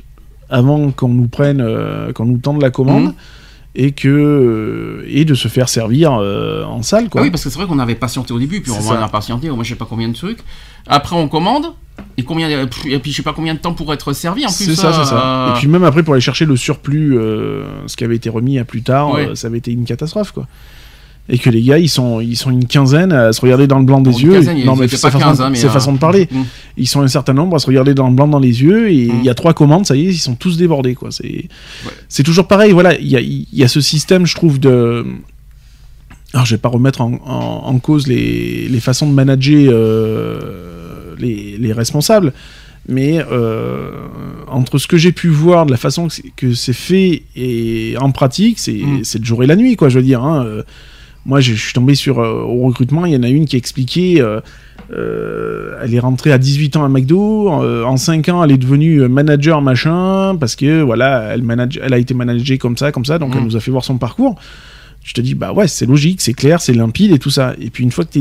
avant 0.49 0.91
qu'on 0.91 1.09
nous 1.09 1.27
prenne. 1.27 1.65
qu'on 2.13 2.25
nous 2.25 2.37
tende 2.37 2.61
la 2.61 2.69
commande. 2.69 3.05
Mm. 3.09 3.13
Et, 3.75 3.91
que, 3.91 5.05
et 5.07 5.25
de 5.25 5.35
se 5.35 5.47
faire 5.47 5.69
servir 5.69 6.13
euh, 6.13 6.65
en 6.65 6.81
salle, 6.81 7.03
Ah 7.05 7.09
quoi. 7.11 7.21
oui, 7.21 7.29
parce 7.29 7.43
que 7.43 7.49
c'est 7.51 7.59
vrai 7.59 7.67
qu'on 7.67 7.77
avait 7.77 7.95
patienté 7.95 8.33
au 8.33 8.39
début, 8.39 8.61
puis 8.61 8.71
on 8.71 8.79
va 8.79 9.07
patienté, 9.07 9.49
moi 9.51 9.63
je 9.63 9.69
sais 9.69 9.75
pas 9.75 9.85
combien 9.87 10.09
de 10.09 10.15
trucs. 10.15 10.39
Après 10.87 11.15
on 11.15 11.27
commande, 11.27 11.73
et 12.17 12.23
combien, 12.23 12.49
euh, 12.49 12.65
et 12.87 12.99
puis 12.99 13.11
je 13.11 13.17
sais 13.17 13.23
pas 13.23 13.33
combien 13.33 13.53
de 13.53 13.59
temps 13.59 13.73
pour 13.73 13.93
être 13.93 14.13
servi 14.13 14.45
en 14.45 14.49
plus. 14.49 14.65
C'est 14.65 14.75
ça, 14.75 14.93
c'est 14.93 15.05
ça. 15.09 15.47
euh, 15.49 15.55
Et 15.55 15.59
puis 15.59 15.67
même 15.67 15.83
après, 15.83 16.03
pour 16.03 16.13
aller 16.13 16.21
chercher 16.21 16.45
le 16.45 16.55
surplus, 16.57 17.17
euh, 17.17 17.63
ce 17.87 17.95
qui 17.97 18.03
avait 18.03 18.15
été 18.15 18.29
remis 18.29 18.57
à 18.59 18.65
plus 18.65 18.81
tard, 18.81 19.13
Ouais. 19.13 19.27
euh, 19.29 19.35
ça 19.35 19.47
avait 19.47 19.57
été 19.59 19.71
une 19.71 19.85
catastrophe, 19.85 20.31
quoi. 20.31 20.47
Et 21.31 21.37
que 21.37 21.49
les 21.51 21.61
gars, 21.61 21.77
ils 21.77 21.89
sont, 21.89 22.21
ils 22.21 22.35
sont 22.35 22.49
une 22.49 22.65
quinzaine 22.65 23.11
à 23.11 23.31
se 23.33 23.41
regarder 23.41 23.67
dans 23.67 23.77
le 23.77 23.85
blanc 23.85 24.01
des 24.01 24.09
Bon, 24.09 24.17
une 24.17 24.31
yeux. 24.33 24.65
non, 24.65 24.75
mais 24.75 24.85
étaient 24.87 24.95
c'est 24.95 25.01
façon, 25.11 25.19
15, 25.19 25.41
hein, 25.41 25.49
mais, 25.51 25.63
euh, 25.63 25.69
façon 25.69 25.93
de 25.93 25.99
parler. 25.99 26.27
mm. 26.31 26.41
Ils 26.77 26.87
sont 26.87 27.01
un 27.01 27.07
certain 27.07 27.33
nombre 27.33 27.55
à 27.55 27.59
se 27.59 27.67
regarder 27.67 27.93
dans 27.93 28.07
le 28.09 28.15
blanc 28.15 28.27
dans 28.27 28.39
les 28.39 28.63
yeux, 28.63 28.89
et 28.89 28.95
il 29.03 29.23
y 29.23 29.29
a 29.29 29.35
trois 29.35 29.53
commandes, 29.53 29.85
ça 29.85 29.95
y 29.95 30.07
est, 30.07 30.09
ils 30.09 30.17
sont 30.17 30.33
tous 30.33 30.57
débordés, 30.57 30.95
quoi. 30.95 31.11
C'est, 31.11 31.47
c'est 32.07 32.23
toujours 32.23 32.47
pareil, 32.47 32.71
voilà. 32.71 32.97
Il 32.97 33.07
y 33.07 33.15
a, 33.15 33.19
il 33.19 33.45
y 33.53 33.63
a 33.63 33.67
ce 33.67 33.79
système, 33.79 34.25
je 34.25 34.33
trouve, 34.33 34.59
de. 34.59 35.05
Alors, 36.33 36.45
je 36.45 36.55
vais 36.55 36.59
pas 36.59 36.69
remettre 36.69 37.01
en, 37.01 37.13
en- 37.25 37.61
en 37.65 37.79
cause 37.79 38.07
les, 38.07 38.67
les 38.69 38.79
façons 38.79 39.09
de 39.09 39.13
manager 39.13 39.71
euh, 39.73 41.15
les, 41.17 41.57
les 41.57 41.73
responsables, 41.73 42.33
mais 42.87 43.19
euh, 43.31 43.91
entre 44.47 44.77
ce 44.77 44.87
que 44.87 44.97
j'ai 44.97 45.11
pu 45.11 45.27
voir, 45.29 45.65
de 45.65 45.71
la 45.71 45.77
façon 45.77 46.07
que 46.35 46.53
c'est- 46.53 46.73
fait 46.73 47.23
et 47.35 47.95
en 47.99 48.11
pratique, 48.11 48.59
c'est 48.59 48.73
Mm. 48.73 49.03
c'est 49.03 49.19
le 49.19 49.25
jour 49.25 49.43
et 49.43 49.47
la 49.47 49.55
nuit, 49.55 49.75
quoi. 49.75 49.89
Je 49.89 49.97
veux 49.99 50.05
dire. 50.05 50.23
hein, 50.23 50.45
euh, 50.45 50.63
moi, 51.25 51.41
je 51.41 51.53
suis 51.53 51.73
tombé 51.73 51.95
sur 51.95 52.17
au 52.19 52.61
recrutement. 52.67 53.05
Il 53.05 53.13
y 53.13 53.17
en 53.17 53.23
a 53.23 53.29
une 53.29 53.45
qui 53.45 53.57
expliquait. 53.57 54.21
euh, 54.21 54.39
elle 55.83 55.93
est 55.93 55.99
rentrée 55.99 56.31
à 56.31 56.37
18 56.37 56.75
ans 56.77 56.85
à 56.85 56.89
McDo. 56.89 57.61
euh, 57.61 57.83
en 57.83 57.97
5 57.97 58.29
ans, 58.29 58.43
elle 58.43 58.51
est 58.51 58.57
devenue 58.57 59.07
manager 59.07 59.61
machin 59.61 60.35
parce 60.39 60.55
que 60.55 60.81
voilà, 60.81 61.29
elle 61.33 61.43
manage, 61.43 61.79
elle 61.83 61.93
a 61.93 61.97
été 61.97 62.13
managée 62.13 62.57
comme 62.57 62.77
ça, 62.77 62.91
comme 62.91 63.05
ça. 63.05 63.19
Donc, 63.19 63.33
Mm. 63.33 63.37
elle 63.37 63.43
nous 63.45 63.55
a 63.57 63.59
fait 63.59 63.71
voir 63.71 63.83
son 63.83 63.97
parcours. 63.97 64.35
Je 65.03 65.13
te 65.13 65.21
dis 65.21 65.33
bah 65.33 65.53
ouais, 65.53 65.67
c'est 65.67 65.85
logique, 65.85 66.21
c'est 66.21 66.33
clair, 66.33 66.61
c'est 66.61 66.73
limpide 66.73 67.11
et 67.11 67.19
tout 67.19 67.29
ça. 67.29 67.55
Et 67.59 67.69
puis 67.69 67.83
une 67.83 67.91
fois 67.91 68.05
que 68.05 68.11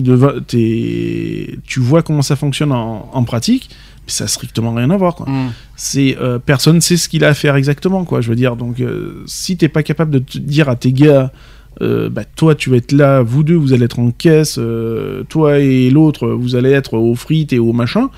t'es 0.40 1.58
tu 1.66 1.80
vois 1.80 2.02
comment 2.02 2.22
ça 2.22 2.36
fonctionne 2.36 2.72
en, 2.72 3.10
en 3.12 3.24
pratique, 3.24 3.68
mais 4.06 4.12
ça 4.12 4.24
a 4.24 4.26
strictement 4.26 4.72
rien 4.72 4.90
à 4.90 4.96
voir. 4.96 5.14
Quoi. 5.14 5.26
Mm. 5.28 5.52
C'est 5.76 6.16
euh, 6.20 6.38
personne 6.38 6.80
sait 6.80 6.96
ce 6.96 7.08
qu'il 7.08 7.24
a 7.24 7.28
à 7.28 7.34
faire 7.34 7.56
exactement, 7.56 8.04
quoi. 8.04 8.20
Je 8.20 8.28
veux 8.28 8.36
dire, 8.36 8.56
donc 8.56 8.80
euh, 8.80 9.22
si 9.26 9.56
t'es 9.56 9.68
pas 9.68 9.82
capable 9.82 10.12
de 10.12 10.18
te 10.18 10.38
dire 10.38 10.68
à 10.68 10.76
tes 10.76 10.92
gars, 10.92 11.32
euh, 11.80 12.08
bah 12.08 12.24
toi 12.24 12.54
tu 12.54 12.70
vas 12.70 12.76
être 12.76 12.92
là, 12.92 13.22
vous 13.22 13.42
deux 13.42 13.54
vous 13.54 13.72
allez 13.72 13.84
être 13.84 13.98
en 13.98 14.10
caisse, 14.10 14.56
euh, 14.58 15.22
toi 15.28 15.58
et 15.58 15.90
l'autre 15.90 16.28
vous 16.28 16.56
allez 16.56 16.70
être 16.70 16.94
aux 16.94 17.14
frites 17.14 17.52
et 17.52 17.58
au 17.58 17.72
machin. 17.72 18.08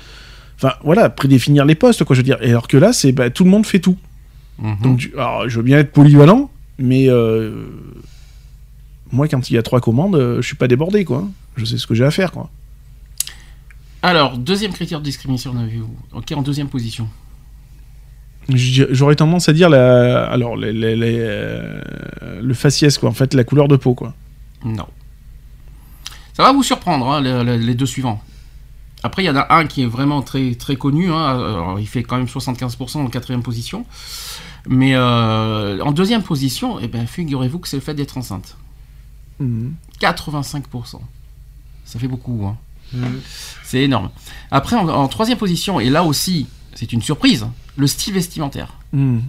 Enfin 0.55 0.73
voilà, 0.83 1.09
prédéfinir 1.09 1.65
les 1.65 1.75
postes, 1.75 2.03
quoi. 2.03 2.15
Je 2.15 2.21
veux 2.21 2.25
dire. 2.25 2.37
Et 2.41 2.51
alors 2.51 2.67
que 2.67 2.77
là, 2.77 2.93
c'est 2.93 3.11
bah, 3.11 3.29
tout 3.31 3.43
le 3.43 3.49
monde 3.49 3.65
fait 3.65 3.79
tout. 3.79 3.97
Mhm. 4.59 4.77
Donc 4.83 5.11
alors, 5.15 5.49
je 5.49 5.57
veux 5.57 5.63
bien 5.63 5.79
être 5.79 5.91
polyvalent, 5.91 6.51
mais 6.77 7.09
moi 9.11 9.27
quand 9.27 9.49
il 9.49 9.53
y 9.53 9.57
a 9.57 9.63
trois 9.63 9.81
commandes, 9.81 10.15
euh, 10.15 10.41
je 10.41 10.47
suis 10.47 10.55
pas 10.55 10.67
débordé, 10.67 11.05
quoi. 11.05 11.27
Je 11.57 11.65
sais 11.65 11.77
ce 11.77 11.85
que 11.87 11.93
j'ai 11.95 12.05
à 12.05 12.11
faire, 12.11 12.31
quoi. 12.31 12.49
Alors, 14.03 14.37
deuxième 14.37 14.73
critère 14.73 14.99
de 14.99 15.05
discrimination, 15.05 15.53
on 15.55 15.59
a 15.59 15.65
vu 15.65 15.81
Ok, 16.13 16.31
en 16.35 16.41
deuxième 16.41 16.69
position. 16.69 17.07
J'aurais 18.49 19.15
tendance 19.15 19.47
à 19.47 19.53
dire 19.53 19.69
la, 19.69 20.23
alors 20.25 20.55
les- 20.57 20.73
les- 20.73 20.95
les, 20.95 21.17
euh, 21.19 21.79
le 22.41 22.53
faciès 22.55 22.97
quoi, 22.97 23.09
en 23.09 23.13
fait 23.13 23.33
la 23.35 23.43
couleur 23.43 23.67
de 23.67 23.75
peau 23.75 23.93
quoi. 23.93 24.13
Non. 24.65 24.87
Ça 26.33 26.43
va 26.43 26.51
vous 26.51 26.63
surprendre, 26.63 27.07
hein, 27.11 27.21
le- 27.21 27.43
le- 27.43 27.57
les 27.57 27.75
deux 27.75 27.85
suivants. 27.85 28.21
Après, 29.03 29.23
il 29.23 29.27
y 29.27 29.29
en 29.29 29.35
a 29.35 29.53
un 29.55 29.65
qui 29.67 29.83
est 29.83 29.87
vraiment 29.87 30.21
très, 30.21 30.53
très 30.55 30.75
connu. 30.75 31.11
hein. 31.11 31.25
Alors, 31.39 31.79
il 31.79 31.87
fait 31.87 32.03
quand 32.03 32.17
même 32.17 32.27
75% 32.27 33.01
en 33.03 33.07
quatrième 33.07 33.41
position. 33.43 33.85
Mais 34.67 34.93
euh, 34.95 35.79
en 35.81 35.91
deuxième 35.91 36.21
position, 36.23 36.79
eh 36.79 36.87
ben, 36.87 37.05
figurez-vous 37.07 37.59
que 37.59 37.67
c'est 37.67 37.77
le 37.77 37.81
fait 37.81 37.93
d'être 37.95 38.17
enceinte. 38.17 38.57
Mhm. 39.41 39.73
85%. 40.01 40.99
Ça 41.85 41.99
fait 41.99 42.07
beaucoup. 42.07 42.45
hein. 42.45 42.55
C'est 43.63 43.83
énorme. 43.83 44.09
Après, 44.51 44.75
en, 44.75 44.87
en 44.89 45.07
troisième 45.07 45.37
position, 45.37 45.79
et 45.79 45.89
là 45.89 46.03
aussi, 46.03 46.47
c'est 46.73 46.91
une 46.93 47.01
surprise, 47.01 47.45
le 47.77 47.87
style 47.87 48.13
vestimentaire. 48.13 48.73
Mhm. 48.93 49.21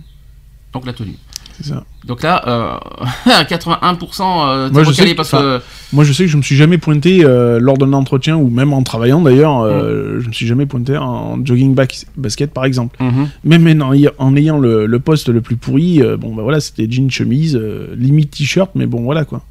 Donc 0.72 0.86
la 0.86 0.92
tenue. 0.92 1.16
C'est 1.60 1.66
ça. 1.68 1.84
Donc 2.06 2.22
là, 2.22 2.42
euh, 2.48 2.78
81% 3.44 4.48
euh, 4.48 4.68
t'es 4.68 4.72
Moi, 4.72 4.82
je 4.84 4.92
sais 4.92 5.10
que- 5.10 5.12
parce 5.16 5.30
que... 5.30 5.60
Moi, 5.92 6.02
je 6.02 6.12
sais 6.12 6.24
que 6.24 6.30
je 6.30 6.36
me 6.38 6.42
suis 6.42 6.56
jamais 6.56 6.78
pointé 6.78 7.24
euh, 7.24 7.60
lors 7.60 7.76
d'un 7.78 7.92
entretien 7.92 8.36
ou 8.36 8.48
même 8.48 8.72
en 8.72 8.82
travaillant 8.82 9.20
d'ailleurs. 9.20 9.60
euh, 9.60 10.18
Je 10.20 10.28
me 10.28 10.32
suis 10.32 10.46
jamais 10.46 10.64
pointé 10.66 10.96
en 10.96 11.44
jogging 11.44 11.74
back- 11.74 12.06
basket, 12.16 12.52
par 12.52 12.64
exemple. 12.64 12.96
Mhm. 13.02 13.28
Même 13.44 13.82
en, 13.82 13.92
en 14.18 14.36
ayant 14.36 14.58
le, 14.58 14.86
le 14.86 14.98
poste 15.00 15.28
le 15.28 15.40
plus 15.42 15.56
pourri, 15.56 16.00
euh, 16.02 16.16
bon 16.16 16.34
bah 16.34 16.42
voilà, 16.42 16.58
c'était 16.58 16.90
jean 16.90 17.10
chemise, 17.10 17.54
euh, 17.54 17.94
limite 17.96 18.30
t-shirt, 18.30 18.70
mais 18.74 18.86
bon 18.86 19.02
voilà 19.02 19.24
quoi. 19.26 19.42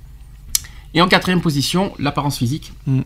Et 0.93 1.01
en 1.01 1.07
quatrième 1.07 1.41
position, 1.41 1.93
l'apparence 1.99 2.37
physique. 2.37 2.73
Mm. 2.87 2.99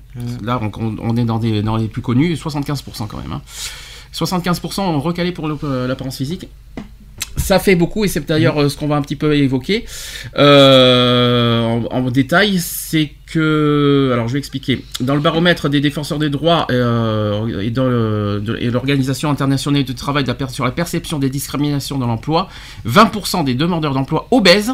Là, 0.43 0.59
on, 0.79 0.95
on 0.99 1.17
est 1.17 1.25
dans, 1.25 1.37
des, 1.39 1.61
dans 1.61 1.77
les 1.77 1.87
plus 1.87 2.01
connus, 2.01 2.33
75% 2.35 3.07
quand 3.07 3.17
même. 3.17 3.31
hein. 3.33 3.41
75% 4.13 4.81
ont 4.81 4.99
recalé 5.01 5.31
pour 5.31 5.47
euh, 5.63 5.87
l'apparence 5.87 6.17
physique. 6.17 6.47
Ça 7.37 7.59
fait 7.59 7.75
beaucoup, 7.75 8.05
et 8.05 8.07
c'est 8.07 8.25
d'ailleurs 8.25 8.59
euh, 8.61 8.69
ce 8.69 8.77
qu'on 8.77 8.87
va 8.87 8.95
un 8.95 9.01
petit 9.01 9.17
peu 9.17 9.35
évoquer 9.35 9.85
euh, 10.37 11.61
en, 11.61 11.83
en 12.05 12.09
détail, 12.11 12.59
c'est 12.59 13.11
que... 13.27 14.09
Alors, 14.13 14.27
je 14.27 14.33
vais 14.33 14.39
expliquer. 14.39 14.83
Dans 15.01 15.15
le 15.15 15.21
baromètre 15.21 15.67
des 15.69 15.81
défenseurs 15.81 16.17
des 16.17 16.29
droits 16.29 16.65
euh, 16.71 17.59
et, 17.59 17.69
dans 17.71 17.85
l'Organisation 18.71 19.29
internationale 19.29 19.83
du 19.83 19.95
travail 19.95 20.23
de 20.23 20.29
la 20.29 20.35
per- 20.35 20.49
sur 20.49 20.63
la 20.65 20.71
perception 20.71 21.19
des 21.19 21.29
discriminations 21.29 21.97
dans 21.97 22.07
l'emploi, 22.07 22.47
20% 22.87 23.43
des 23.43 23.53
demandeurs 23.55 23.93
d'emploi 23.93 24.27
obèses 24.31 24.73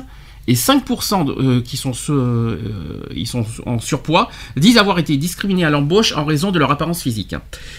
et 0.51 0.55
5% 0.55 1.23
de- 1.23 1.31
euh, 1.31 1.61
qui 1.61 1.77
sont, 1.77 1.93
ceux, 1.93 2.13
euh, 2.13 2.57
ils 3.15 3.27
sont 3.27 3.45
en 3.65 3.79
surpoids 3.79 4.29
disent 4.57 4.77
avoir 4.77 4.99
été 4.99 5.15
discriminés 5.17 5.63
à 5.63 5.69
l'embauche 5.69 6.11
en 6.13 6.25
raison 6.25 6.51
de 6.51 6.59
leur 6.59 6.71
apparence 6.71 7.01
physique. 7.01 7.35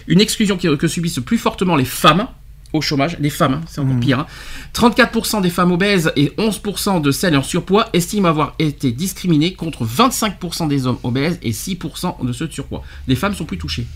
Une 0.06 0.20
exclusion 0.20 0.56
que 0.56 0.88
subissent 0.88 1.20
plus 1.24 1.38
fortement 1.38 1.76
les 1.76 1.84
femmes 1.84 2.26
au 2.72 2.80
chômage, 2.80 3.18
les 3.20 3.28
femmes, 3.28 3.54
hein, 3.54 3.60
c'est 3.68 3.82
encore 3.82 4.00
pire. 4.00 4.20
hein. 4.20 4.26
34% 4.72 5.42
des 5.42 5.50
femmes 5.50 5.72
obèses 5.72 6.10
et 6.16 6.32
11% 6.38 7.00
de 7.02 7.10
celles 7.10 7.36
en 7.36 7.42
surpoids 7.42 7.90
estiment 7.92 8.28
avoir 8.30 8.54
été 8.58 8.92
discriminées 8.92 9.52
contre 9.52 9.84
25% 9.84 10.66
des 10.68 10.86
hommes 10.86 10.96
obèses 11.02 11.38
et 11.42 11.52
6% 11.52 12.24
de 12.24 12.32
ceux 12.32 12.46
de 12.48 12.52
surpoids. 12.54 12.82
Les 13.08 13.14
femmes 13.16 13.34
sont 13.34 13.44
plus 13.44 13.58
touchées 13.58 13.86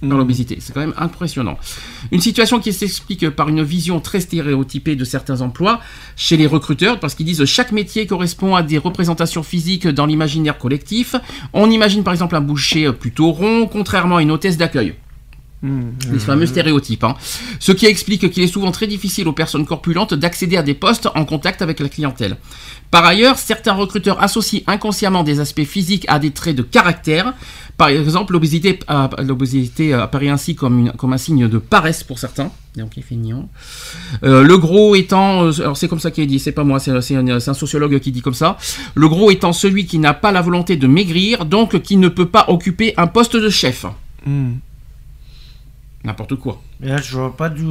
par 0.00 0.16
l'obésité. 0.16 0.58
C'est 0.60 0.72
quand 0.72 0.80
même 0.80 0.94
impressionnant. 0.96 1.58
Une 2.12 2.20
situation 2.20 2.60
qui 2.60 2.72
s'explique 2.72 3.30
par 3.30 3.48
une 3.48 3.62
vision 3.62 4.00
très 4.00 4.20
stéréotypée 4.20 4.96
de 4.96 5.04
certains 5.04 5.40
emplois 5.40 5.80
chez 6.16 6.36
les 6.36 6.46
recruteurs, 6.46 7.00
parce 7.00 7.14
qu'ils 7.14 7.26
disent 7.26 7.44
chaque 7.44 7.72
métier 7.72 8.06
correspond 8.06 8.54
à 8.54 8.62
des 8.62 8.78
représentations 8.78 9.42
physiques 9.42 9.88
dans 9.88 10.06
l'imaginaire 10.06 10.58
collectif. 10.58 11.16
On 11.52 11.70
imagine 11.70 12.04
par 12.04 12.12
exemple 12.12 12.36
un 12.36 12.40
boucher 12.40 12.92
plutôt 12.92 13.32
rond, 13.32 13.66
contrairement 13.66 14.16
à 14.16 14.22
une 14.22 14.30
hôtesse 14.30 14.56
d'accueil. 14.56 14.94
Les 15.62 16.18
fameux 16.20 16.46
stéréotypes. 16.46 17.02
hein. 17.04 17.16
Ce 17.58 17.72
qui 17.72 17.86
explique 17.86 18.30
qu'il 18.30 18.42
est 18.44 18.46
souvent 18.48 18.70
très 18.70 18.86
difficile 18.86 19.26
aux 19.26 19.32
personnes 19.32 19.66
corpulentes 19.66 20.14
d'accéder 20.14 20.56
à 20.56 20.62
des 20.62 20.74
postes 20.74 21.08
en 21.14 21.24
contact 21.24 21.62
avec 21.62 21.80
la 21.80 21.88
clientèle. 21.88 22.36
Par 22.90 23.04
ailleurs, 23.04 23.36
certains 23.38 23.72
recruteurs 23.74 24.22
associent 24.22 24.60
inconsciemment 24.66 25.24
des 25.24 25.40
aspects 25.40 25.64
physiques 25.64 26.04
à 26.08 26.18
des 26.20 26.30
traits 26.30 26.54
de 26.56 26.62
caractère. 26.62 27.34
Par 27.76 27.88
exemple, 27.88 28.32
l'obésité 28.32 28.78
euh, 28.90 29.08
l'obésité 29.24 29.92
apparaît 29.94 30.28
ainsi 30.28 30.54
comme, 30.54 30.78
une- 30.80 30.92
comme 30.92 31.12
un 31.12 31.18
signe 31.18 31.48
de 31.48 31.58
paresse 31.58 32.02
pour 32.04 32.18
certains. 32.18 32.50
Donc. 32.76 32.90
Euh, 34.24 34.42
le 34.42 34.58
gros 34.58 34.94
étant, 34.94 35.44
euh, 35.44 35.52
alors 35.60 35.76
c'est 35.76 35.88
comme 35.88 36.00
ça 36.00 36.10
qu'il 36.10 36.24
est 36.24 36.28
dit, 36.28 36.38
c'est 36.38 36.52
pas 36.52 36.64
moi, 36.64 36.78
c'est 36.80 37.00
c'est 37.02 37.16
un, 37.16 37.40
c'est 37.40 37.50
un 37.50 37.54
sociologue 37.54 37.98
qui 37.98 38.10
dit 38.12 38.20
comme 38.22 38.34
ça. 38.34 38.56
Le 38.94 39.08
gros 39.08 39.30
étant 39.30 39.52
celui 39.52 39.86
qui 39.86 39.98
n'a 39.98 40.14
pas 40.14 40.32
la 40.32 40.40
volonté 40.42 40.76
de 40.76 40.86
maigrir, 40.86 41.44
donc 41.44 41.80
qui 41.82 41.96
ne 41.96 42.08
peut 42.08 42.26
pas 42.28 42.46
occuper 42.48 42.94
un 42.96 43.06
poste 43.06 43.36
de 43.36 43.50
chef. 43.50 43.84
Hmm. 44.26 44.54
N'importe 46.08 46.34
quoi. 46.36 46.60
Mais 46.80 46.88
là, 46.88 46.96
je 47.02 47.14
vois 47.16 47.36
pas 47.36 47.48
d'où. 47.50 47.64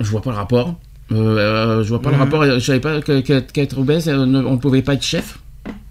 Je 0.00 0.10
vois 0.10 0.22
pas 0.22 0.30
le 0.30 0.36
rapport. 0.36 0.74
Euh, 1.12 1.14
euh, 1.38 1.84
je 1.84 1.88
vois 1.90 2.00
pas 2.02 2.10
le 2.10 2.16
Mhm. 2.16 2.22
rapport. 2.22 2.44
Je 2.44 2.58
savais 2.58 2.80
pas 2.80 3.00
qu'être 3.00 3.78
obèse, 3.78 4.08
euh, 4.08 4.26
ne- 4.26 4.42
on 4.44 4.56
pouvait 4.58 4.82
pas 4.82 4.94
être 4.94 5.04
chef. 5.04 5.38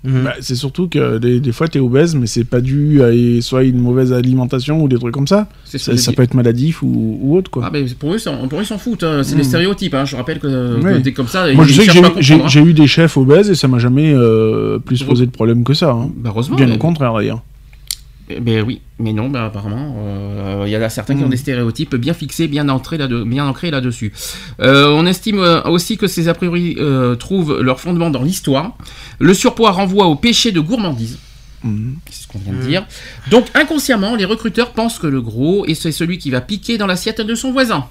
Mhm. 0.03 0.23
Bah, 0.23 0.33
c'est 0.39 0.55
surtout 0.55 0.87
que 0.87 1.17
des, 1.17 1.39
des 1.39 1.51
fois 1.51 1.67
t'es 1.67 1.79
obèse, 1.79 2.15
mais 2.15 2.27
c'est 2.27 2.43
pas 2.43 2.61
dû 2.61 3.01
à 3.01 3.09
soit 3.41 3.63
une 3.63 3.79
mauvaise 3.79 4.13
alimentation 4.13 4.81
ou 4.81 4.87
des 4.87 4.97
trucs 4.97 5.13
comme 5.13 5.27
ça. 5.27 5.47
Ça, 5.65 6.11
peut 6.13 6.21
être 6.23 6.33
maladif 6.33 6.81
ou, 6.83 7.19
ou 7.21 7.35
autre 7.37 7.49
quoi. 7.51 7.63
Ah, 7.65 7.69
mais 7.71 7.85
pour 7.99 8.13
eux, 8.13 8.17
ils 8.17 8.65
s'en 8.65 8.77
foutent. 8.77 9.03
hein. 9.03 9.21
C'est 9.23 9.33
Mhm. 9.33 9.37
des 9.41 9.43
stéréotypes. 9.47 9.93
hein. 9.93 10.05
Je 10.05 10.15
rappelle 10.15 10.39
que, 10.39 10.79
Ouais. 10.81 11.01
t'es 11.01 11.13
comme 11.13 11.27
ça. 11.27 11.51
Moi 11.53 11.65
ils 11.65 11.73
je 11.73 11.81
sais 11.81 11.87
que 11.87 12.33
hein. 12.33 12.47
j'ai 12.47 12.61
eu 12.61 12.73
des 12.73 12.87
chefs 12.87 13.15
obèses 13.17 13.49
et 13.49 13.55
ça 13.55 13.67
m'a 13.67 13.79
jamais 13.79 14.13
euh, 14.13 14.79
plus 14.79 15.01
posé 15.03 15.25
de 15.25 15.31
problème 15.31 15.63
que 15.63 15.73
ça. 15.73 15.91
hein. 15.91 16.09
Bah, 16.17 16.29
heureusement. 16.33 16.55
Bien 16.55 16.67
mais- 16.67 16.75
au 16.75 16.79
contraire 16.79 17.13
d'ailleurs. 17.13 17.41
Eh 18.27 18.39
Ben 18.39 18.63
oui, 18.65 18.81
mais 18.97 19.13
non, 19.13 19.29
ben 19.29 19.43
apparemment, 19.45 19.95
euh, 19.99 20.63
il 20.65 20.71
y 20.71 20.77
en 20.77 20.81
a 20.81 20.89
certains 20.89 21.15
qui 21.15 21.23
ont 21.23 21.27
Mm. 21.27 21.31
des 21.31 21.37
stéréotypes 21.37 21.95
bien 21.95 22.13
fixés, 22.15 22.47
bien 22.47 22.67
ancrés 22.69 22.97
là 22.97 23.07
bien 23.07 23.45
ancrés 23.45 23.69
là-dessus. 23.69 24.13
Euh, 24.61 24.87
on 24.89 25.05
estime 25.05 25.39
euh, 25.39 25.61
aussi 25.63 25.97
que 25.97 26.07
ces 26.07 26.27
a 26.27 26.33
priori 26.33 26.75
euh, 26.79 27.15
trouvent 27.15 27.61
leur 27.61 27.79
fondement 27.79 28.09
dans 28.09 28.23
l'histoire. 28.23 28.75
Le 29.19 29.33
surpoids 29.35 29.71
renvoie 29.71 30.07
au 30.07 30.15
péché 30.15 30.51
de 30.51 30.59
gourmandise. 30.59 31.19
Mhm. 31.63 31.97
C'est 32.09 32.23
ce 32.23 32.27
qu'on 32.27 32.39
vient 32.39 32.53
de 32.53 32.61
dire. 32.67 32.85
Donc 33.29 33.45
inconsciemment, 33.53 34.15
les 34.15 34.25
recruteurs 34.25 34.71
pensent 34.71 34.97
que 34.97 35.07
le 35.07 35.21
gros 35.21 35.65
est 35.67 35.75
c'est 35.75 35.91
celui 35.91 36.17
qui 36.17 36.31
va 36.31 36.41
piquer 36.41 36.77
dans 36.79 36.87
l'assiette 36.87 37.21
de 37.21 37.35
son 37.35 37.51
voisin. 37.51 37.85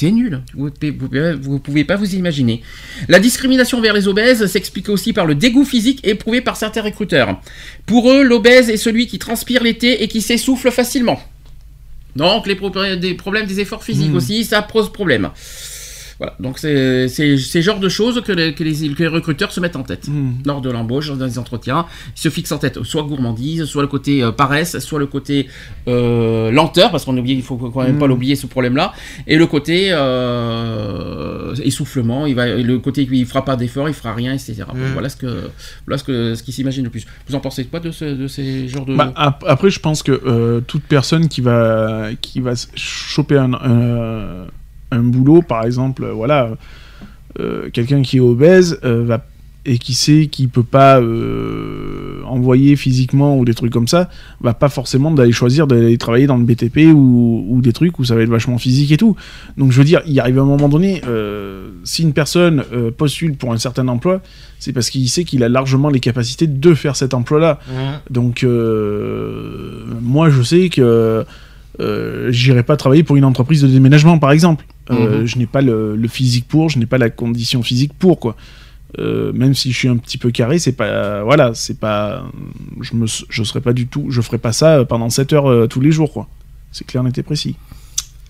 C'est 0.00 0.12
nul, 0.12 0.42
vous 0.54 0.70
ne 0.70 1.58
pouvez 1.58 1.82
pas 1.82 1.96
vous 1.96 2.14
imaginer. 2.14 2.62
La 3.08 3.18
discrimination 3.18 3.80
vers 3.80 3.92
les 3.94 4.06
obèses 4.06 4.46
s'explique 4.46 4.88
aussi 4.90 5.12
par 5.12 5.26
le 5.26 5.34
dégoût 5.34 5.64
physique 5.64 6.06
éprouvé 6.06 6.40
par 6.40 6.56
certains 6.56 6.82
recruteurs. 6.82 7.40
Pour 7.84 8.08
eux, 8.12 8.22
l'obèse 8.22 8.70
est 8.70 8.76
celui 8.76 9.08
qui 9.08 9.18
transpire 9.18 9.60
l'été 9.64 10.04
et 10.04 10.06
qui 10.06 10.22
s'essouffle 10.22 10.70
facilement. 10.70 11.20
Donc 12.14 12.46
les 12.46 12.54
pro- 12.54 12.70
des 12.70 13.14
problèmes 13.14 13.46
des 13.46 13.58
efforts 13.58 13.82
physiques 13.82 14.10
Mhm. 14.10 14.16
aussi, 14.16 14.44
ça 14.44 14.62
pose 14.62 14.92
problème. 14.92 15.30
Voilà, 16.18 16.34
donc 16.40 16.58
c'est 16.58 17.06
c'est- 17.08 17.36
c'est 17.36 17.58
le 17.58 17.62
genre 17.62 17.78
de 17.78 17.88
choses 17.88 18.20
que 18.22 18.32
les, 18.32 18.52
que 18.52 18.64
les- 18.64 18.88
que 18.94 19.02
les 19.04 19.08
recruteurs 19.08 19.52
se 19.52 19.60
mettent 19.60 19.76
en 19.76 19.84
tête 19.84 20.08
Mhm. 20.08 20.38
lors 20.46 20.60
de 20.60 20.68
l'embauche, 20.70 21.10
dans 21.16 21.24
les 21.24 21.38
entretiens. 21.38 21.86
Ils 22.16 22.20
se 22.20 22.28
fixent 22.28 22.50
en 22.52 22.58
tête 22.58 22.82
soit 22.82 23.04
gourmandise, 23.04 23.64
soit 23.66 23.82
le 23.82 23.88
côté 23.88 24.22
euh, 24.22 24.32
paresse, 24.32 24.78
soit 24.80 24.98
le 24.98 25.06
côté 25.06 25.46
euh, 25.86 26.50
lenteur, 26.50 26.90
parce 26.90 27.04
qu'on 27.04 27.16
oublie, 27.16 27.34
il 27.34 27.42
faut 27.42 27.56
quand 27.56 27.82
même 27.82 27.98
pas 27.98 28.06
Mm. 28.06 28.08
l'oublier 28.08 28.34
ce 28.36 28.46
problème-là, 28.48 28.92
et 29.28 29.36
le 29.36 29.46
côté 29.46 29.88
euh, 29.92 31.54
essoufflement. 31.64 32.26
Il 32.26 32.34
va, 32.34 32.46
le 32.46 32.78
côté 32.78 33.06
il 33.10 33.26
fera 33.26 33.44
pas 33.44 33.56
d'effort, 33.56 33.88
il 33.88 33.94
fera 33.94 34.12
rien, 34.14 34.32
etc. 34.32 34.64
Bon, 34.68 34.74
Mm. 34.78 34.92
Voilà 34.92 35.08
ce 35.08 35.16
que, 35.16 35.50
voilà 35.86 35.98
ce 35.98 36.04
que, 36.04 36.34
ce 36.34 36.42
qui 36.42 36.52
s'imagine 36.52 36.84
le 36.84 36.90
plus. 36.90 37.06
Vous 37.28 37.34
en 37.34 37.40
pensez 37.40 37.64
quoi 37.66 37.80
de, 37.80 37.90
ce, 37.90 38.04
de 38.04 38.26
ces 38.26 38.68
genres 38.68 38.86
de 38.86 38.94
Bah, 38.96 39.12
ap- 39.16 39.44
après, 39.46 39.70
je 39.70 39.80
pense 39.80 40.02
que 40.02 40.12
euh, 40.12 40.60
toute 40.66 40.82
personne 40.82 41.28
qui 41.28 41.40
va, 41.40 42.08
qui 42.20 42.40
va 42.40 42.52
choper 42.74 43.36
un, 43.38 43.52
un, 44.90 45.02
boulot, 45.02 45.42
par 45.42 45.64
exemple, 45.64 46.04
euh, 46.04 46.12
voilà, 46.12 46.50
euh, 47.40 47.68
quelqu'un 47.72 48.02
qui 48.02 48.16
est 48.16 48.20
obèse 48.20 48.80
euh, 48.84 49.04
va, 49.04 49.24
et 49.64 49.78
qui 49.78 49.92
sait 49.92 50.26
qu'il 50.26 50.48
peut 50.48 50.62
pas 50.62 50.98
euh, 50.98 52.22
envoyer 52.24 52.74
physiquement 52.74 53.38
ou 53.38 53.44
des 53.44 53.54
trucs 53.54 53.72
comme 53.72 53.86
ça, 53.86 54.08
va 54.40 54.54
pas 54.54 54.68
forcément 54.68 55.10
d'aller 55.10 55.30
choisir 55.30 55.66
d'aller 55.66 55.98
travailler 55.98 56.26
dans 56.26 56.38
le 56.38 56.44
BTP 56.44 56.92
ou, 56.92 57.44
ou 57.48 57.60
des 57.60 57.72
trucs 57.72 57.98
où 57.98 58.04
ça 58.04 58.16
va 58.16 58.22
être 58.22 58.30
vachement 58.30 58.58
physique 58.58 58.90
et 58.90 58.96
tout. 58.96 59.14
Donc, 59.56 59.70
je 59.70 59.78
veux 59.78 59.84
dire, 59.84 60.00
il 60.06 60.18
arrive 60.18 60.38
à 60.38 60.42
un 60.42 60.46
moment 60.46 60.68
donné, 60.68 61.02
si 61.84 62.02
une 62.02 62.14
personne 62.14 62.64
postule 62.96 63.34
pour 63.34 63.52
un 63.52 63.58
certain 63.58 63.86
emploi, 63.88 64.22
c'est 64.58 64.72
parce 64.72 64.88
qu'il 64.88 65.08
sait 65.10 65.24
qu'il 65.24 65.44
a 65.44 65.48
largement 65.48 65.90
les 65.90 66.00
capacités 66.00 66.46
de 66.46 66.74
faire 66.74 66.96
cet 66.96 67.12
emploi-là. 67.12 67.58
Donc, 68.10 68.46
moi, 70.02 70.30
je 70.30 70.42
sais 70.42 70.70
que 70.70 71.26
j'irai 72.30 72.62
pas 72.62 72.76
travailler 72.76 73.02
pour 73.02 73.16
une 73.16 73.24
entreprise 73.24 73.60
de 73.60 73.68
déménagement, 73.68 74.18
par 74.18 74.32
exemple. 74.32 74.64
Euh, 74.90 75.20
Mhm. 75.20 75.26
Je 75.26 75.38
n'ai 75.38 75.46
pas 75.46 75.60
le, 75.62 75.96
le 75.96 76.08
physique 76.08 76.46
pour, 76.48 76.70
je 76.70 76.78
n'ai 76.78 76.86
pas 76.86 76.98
la 76.98 77.10
condition 77.10 77.62
physique 77.62 77.92
pour, 77.98 78.18
quoi. 78.20 78.36
Euh, 78.98 79.32
même 79.34 79.52
si 79.54 79.70
je 79.70 79.76
suis 79.76 79.88
un 79.88 79.98
petit 79.98 80.16
peu 80.16 80.30
carré, 80.30 80.58
c'est 80.58 80.72
pas, 80.72 81.22
voilà, 81.22 81.52
c'est 81.54 81.78
pas, 81.78 82.24
je 82.80 82.94
me, 82.94 83.06
je 83.06 83.42
serais 83.42 83.60
pas 83.60 83.74
du 83.74 83.86
tout, 83.86 84.06
je 84.08 84.20
ferais 84.22 84.38
pas 84.38 84.52
ça 84.52 84.84
pendant 84.86 85.10
7 85.10 85.32
heures 85.34 85.50
euh, 85.50 85.66
tous 85.66 85.80
les 85.80 85.92
jours, 85.92 86.12
quoi. 86.12 86.26
C'est 86.72 86.86
clair, 86.86 87.02
net 87.02 87.18
et 87.18 87.22
précis. 87.22 87.56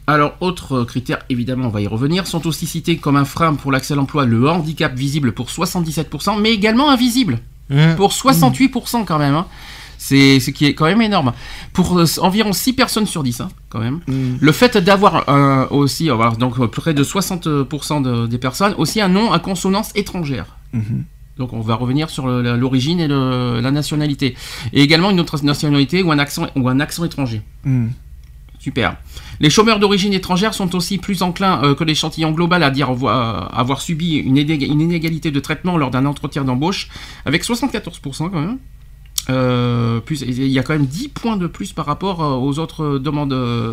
Alors, 0.09 0.37
autres 0.41 0.85
critères, 0.85 1.19
évidemment, 1.29 1.67
on 1.67 1.71
va 1.71 1.81
y 1.83 1.87
revenir, 1.87 2.27
sont 2.27 2.47
aussi 2.47 2.67
cités 2.67 2.97
comme 2.97 3.17
un 3.17 3.25
frein 3.27 3.55
pour 3.55 3.71
l'accès 3.71 3.93
à 3.93 3.97
l'emploi, 3.97 4.25
le 4.25 4.49
handicap 4.49 4.95
visible 4.97 5.33
pour 5.33 5.49
77%, 5.51 6.41
mais 6.41 6.51
également 6.53 6.91
invisible 6.91 7.39
Mhm. 7.71 7.97
pour 7.97 8.13
68% 8.13 9.05
quand 9.05 9.19
même. 9.19 9.35
hein. 9.35 9.47
C'est 10.01 10.39
ce 10.41 10.51
qui 10.51 10.65
est 10.65 10.75
quand 10.75 10.85
même 10.87 11.03
énorme. 11.03 11.33
Pour 11.73 11.99
euh, 11.99 12.05
environ 12.23 12.53
6 12.53 12.73
personnes 12.73 13.07
sur 13.07 13.23
10, 13.25 13.41
hein, 13.41 13.49
quand 13.69 13.81
même. 13.81 14.01
Le 14.41 14.53
fait 14.53 14.79
d'avoir 14.79 15.29
euh, 15.29 15.67
aussi, 15.71 16.09
euh, 16.11 16.31
donc 16.39 16.59
euh, 16.61 16.69
près 16.69 16.95
de 16.95 17.03
60% 17.05 18.01
de- 18.03 18.27
des 18.27 18.39
personnes, 18.39 18.75
aussi 18.79 19.01
un 19.01 19.09
nom 19.09 19.33
à 19.33 19.39
consonance 19.41 19.91
étrangère. 19.97 20.57
Mhm. 20.73 21.05
Donc 21.37 21.53
on 21.53 21.61
va 21.61 21.75
revenir 21.75 22.11
sur 22.11 22.27
l'origine 22.29 23.01
et 23.01 23.09
le- 23.09 23.61
la 23.61 23.71
nationalité. 23.71 24.35
Et 24.73 24.83
également 24.83 25.11
une 25.11 25.21
autre 25.21 25.43
nationalité 25.45 26.03
ou 26.03 26.11
un 26.13 26.19
accent, 26.19 26.47
ou 26.57 26.69
un 26.69 26.81
accent 26.81 27.05
étranger. 27.05 27.43
Hmm. 27.65 27.89
Super. 28.61 28.97
Les 29.39 29.51
chômeurs 29.51 29.79
d'origine 29.79 30.13
étrangère 30.13 30.53
sont 30.53 30.75
aussi 30.75 30.99
plus 30.99 31.23
enclins 31.23 31.63
euh, 31.63 31.75
que 31.77 31.85
l'échantillon 31.85 32.33
global 32.33 32.65
à 32.65 32.71
dire 32.71 32.91
avoir, 32.91 33.57
avoir 33.57 33.81
subi 33.81 34.17
une 34.17 34.37
inégalité 34.37 35.31
de 35.31 35.39
traitement 35.41 35.77
lors 35.77 35.91
d'un 35.93 36.07
entretien 36.07 36.43
d'embauche, 36.45 36.89
avec 37.25 37.45
74% 37.45 38.31
quand 38.31 38.41
même. 38.41 38.59
Euh, 39.31 40.01
plus, 40.01 40.23
il 40.23 40.47
y 40.49 40.59
a 40.59 40.63
quand 40.63 40.73
même 40.73 40.87
10 40.87 41.09
points 41.09 41.37
de 41.37 41.47
plus 41.47 41.73
par 41.73 41.85
rapport 41.85 42.23
euh, 42.25 42.35
aux 42.37 42.59
autres 42.59 42.99
demandes, 42.99 43.29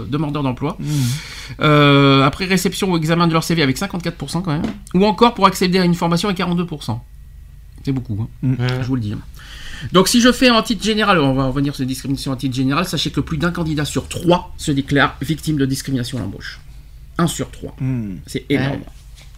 demandeurs 0.10 0.44
d'emploi. 0.44 0.78
Euh, 1.62 2.24
après 2.24 2.46
réception 2.46 2.92
ou 2.92 2.98
examen 2.98 3.28
de 3.28 3.34
leur 3.34 3.44
CV 3.44 3.62
avec 3.62 3.78
54% 3.78 4.42
quand 4.42 4.48
même. 4.48 4.64
Ou 4.94 5.06
encore 5.06 5.34
pour 5.34 5.46
accéder 5.48 5.80
à 5.80 5.86
une 5.86 5.96
formation 5.96 6.28
avec 6.30 6.40
42%. 6.40 7.00
C'est 7.84 7.92
beaucoup, 7.92 8.18
hein. 8.22 8.28
Mm. 8.42 8.56
je 8.82 8.88
vous 8.88 8.96
le 8.96 9.02
dis. 9.02 9.14
Donc 9.94 10.08
si 10.08 10.20
je 10.22 10.32
fais 10.32 10.50
en 10.50 10.62
titre 10.64 10.84
général, 10.84 11.20
on 11.20 11.34
va 11.34 11.46
revenir 11.48 11.76
sur 11.76 11.84
les 11.84 11.88
discriminations 11.88 12.32
en 12.32 12.36
titre 12.36 12.56
général, 12.56 12.86
sachez 12.86 13.12
que 13.12 13.20
plus 13.20 13.38
d'un 13.38 13.52
candidat 13.52 13.86
sur 13.86 14.08
trois 14.10 14.54
se 14.58 14.72
déclare 14.72 15.16
victime 15.22 15.58
de 15.58 15.66
discrimination 15.66 16.18
à 16.18 16.22
l'embauche. 16.22 16.60
Un 17.18 17.28
sur 17.28 17.52
trois. 17.52 17.76
Hmm. 17.80 18.16
C'est 18.26 18.46
énorme. 18.50 18.80
Ouais. 18.80 18.86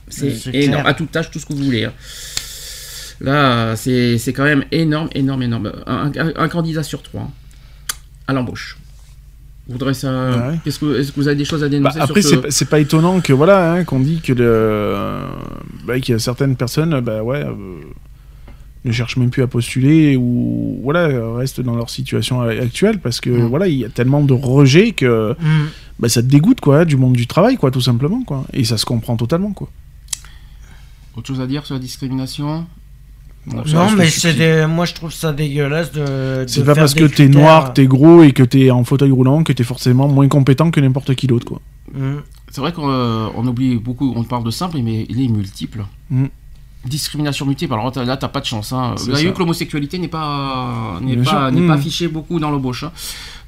C'est 0.10 0.32
C'est 0.36 0.56
énorme. 0.56 0.82
clair. 0.84 0.88
À 0.88 0.94
toute 0.94 1.12
tâche, 1.12 1.30
tout 1.30 1.40
ce 1.40 1.46
que 1.46 1.54
vous 1.54 1.64
voulez. 1.64 1.86
hein. 1.86 1.94
Là, 3.22 3.76
c'est 3.76 4.18
c'est 4.18 4.34
quand 4.34 4.44
même 4.44 4.64
énorme, 4.72 5.10
énorme, 5.16 5.42
énorme. 5.44 5.72
Un, 5.88 6.12
un- 6.18 6.34
un 6.36 6.48
candidat 6.50 6.84
sur 6.84 7.02
trois 7.02 7.30
à 8.28 8.34
l'embauche. 8.34 8.78
Vous 9.68 9.74
voudrez 9.74 9.94
ça 9.94 10.30
Ouais. 10.52 10.60
Qu'est-ce 10.64 10.80
que, 10.80 11.00
Est-ce 11.00 11.12
que 11.12 11.20
vous 11.20 11.28
avez 11.28 11.36
des 11.36 11.44
choses 11.46 11.62
à 11.64 11.66
Bah, 11.66 11.70
dénoncer 11.70 12.00
après, 12.00 12.22
sur 12.22 12.30
c'est 12.30 12.36
ce... 12.36 12.42
pas- 12.42 12.52
c'est 12.52 12.70
pas 12.70 12.80
étonnant 12.80 13.20
que 13.20 13.34
voilà, 13.34 13.74
hein, 13.74 13.84
qu'on 13.86 14.00
dit 14.00 14.22
que 14.22 14.34
le, 14.34 15.20
bah, 15.86 16.00
qu'il 16.00 16.14
y 16.14 16.16
a 16.16 16.20
certaines 16.20 16.56
personnes, 16.56 17.00
bah 17.02 17.22
ouais, 17.24 17.44
euh, 17.44 17.54
ne 18.86 18.92
cherchent 18.92 19.18
même 19.18 19.30
plus 19.32 19.42
à 19.44 19.48
postuler 19.48 20.16
ou 20.16 20.80
voilà, 20.84 21.10
restent 21.36 21.60
dans 21.62 21.76
leur 21.76 21.90
situation 21.90 22.42
actuelle 22.42 23.00
parce 23.00 23.20
que 23.20 23.30
Mm. 23.32 23.48
voilà, 23.48 23.68
il 23.68 23.76
y 23.78 23.84
a 23.84 23.90
tellement 23.90 24.24
de 24.24 24.34
rejet 24.34 24.92
que 24.92 25.36
Mm. 25.40 25.66
bah, 26.00 26.08
ça 26.08 26.22
te 26.22 26.28
dégoûte 26.28 26.62
quoi, 26.62 26.86
du 26.86 26.96
monde 26.96 27.14
du 27.14 27.28
travail 27.28 27.58
quoi, 27.58 27.72
tout 27.72 27.82
simplement 27.82 28.24
quoi, 28.24 28.46
et 28.54 28.64
ça 28.64 28.78
se 28.78 28.86
comprend 28.86 29.18
totalement 29.18 29.52
quoi. 29.52 29.70
Autre 31.18 31.28
chose 31.28 31.42
à 31.42 31.48
dire 31.48 31.66
sur 31.66 31.74
la 31.74 31.82
discrimination? 31.82 32.68
Bon, 33.48 33.66
ça 33.66 33.74
Non, 33.78 33.92
mais 33.98 34.10
c'est 34.10 34.34
des- 34.34 34.66
moi 34.68 34.84
je 34.86 34.94
trouve 34.94 35.12
ça 35.14 35.32
dégueulasse 35.32 35.92
de. 35.94 36.02
de 36.02 36.46
C'est 36.48 36.60
pas 36.66 36.74
faire 36.76 36.84
parce 36.84 36.94
que 36.94 37.06
t'es 37.06 37.28
noir, 37.30 37.74
t'es 37.74 37.88
gros 37.88 38.22
et 38.24 38.34
que 38.34 38.44
t'es 38.44 38.70
en 38.72 38.84
fauteuil 38.84 39.12
roulant 39.12 39.44
que 39.44 39.54
t'es 39.54 39.64
forcément 39.64 40.08
moins 40.10 40.28
compétent 40.28 40.70
que 40.70 40.80
n'importe 40.82 41.16
qui 41.16 41.28
d'autre 41.28 41.46
quoi. 41.46 41.62
Mm. 41.94 42.18
C'est 42.52 42.62
vrai 42.62 42.74
qu'on 42.74 42.90
euh, 42.90 43.28
on 43.36 43.48
oublie 43.48 43.76
beaucoup, 43.78 44.14
on 44.16 44.24
parle 44.24 44.44
de 44.44 44.52
simple, 44.52 44.78
mais 44.84 45.06
il 45.10 45.22
est 45.24 45.28
multiple. 45.30 45.86
Mm. 46.10 46.26
Discrimination 46.86 47.46
multiple, 47.46 47.74
alors 47.74 47.92
là 48.06 48.18
t'as 48.18 48.28
pas 48.28 48.40
de 48.40 48.46
chance. 48.46 48.72
Hein. 48.72 48.96
Vous 48.98 49.10
avez 49.12 49.24
vu 49.24 49.34
que 49.34 49.40
l'homosexualité 49.40 49.98
n'est 49.98 50.08
pas, 50.08 51.00
n'est 51.02 51.18
pas, 51.18 51.50
Mm. 51.52 51.68
pas 51.68 51.74
affichée 51.74 52.08
beaucoup 52.08 52.40
dans 52.40 52.50
l'embauche. 52.52 52.84
hein. 52.84 52.92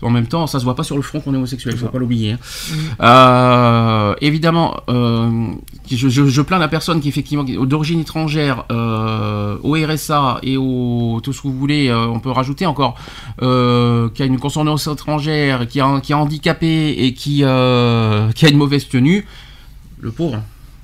En 0.01 0.09
même 0.09 0.27
temps, 0.27 0.47
ça 0.47 0.59
se 0.59 0.63
voit 0.63 0.75
pas 0.75 0.83
sur 0.83 0.95
le 0.95 1.01
front 1.01 1.19
qu'on 1.19 1.33
est 1.33 1.37
homosexuel, 1.37 1.73
C'est 1.73 1.79
faut 1.81 1.87
pas 1.87 1.99
l'oublier. 1.99 2.31
hein. 2.33 2.37
Mm. 2.71 2.75
Euh, 3.01 4.15
évidemment, 4.21 4.77
euh, 4.89 5.47
je, 5.91 6.07
je, 6.07 6.25
je 6.27 6.41
plains 6.41 6.57
la 6.59 6.67
personne 6.69 7.01
qui 7.01 7.09
effectivement 7.09 7.43
d'origine 7.43 7.99
étrangère, 7.99 8.63
euh, 8.71 9.57
au 9.63 9.73
RSA 9.73 10.39
et 10.43 10.55
au 10.57 11.19
tout 11.21 11.33
ce 11.33 11.41
que 11.41 11.47
vous 11.49 11.57
voulez, 11.57 11.91
on 11.93 12.19
peut 12.19 12.31
rajouter 12.31 12.65
encore, 12.65 12.95
qui 13.39 13.43
a 14.23 14.25
une 14.25 14.39
consonance 14.39 14.87
étrangère, 14.87 15.67
qui, 15.67 15.81
a, 15.81 15.99
qui 16.01 16.13
est 16.13 16.15
handicapé 16.15 16.91
et 17.05 17.13
qui, 17.13 17.37
qui 17.37 17.43
a 17.43 18.29
une 18.49 18.57
mauvaise 18.57 18.87
tenue, 18.87 19.25
le 19.99 20.11
pauvre. 20.11 20.41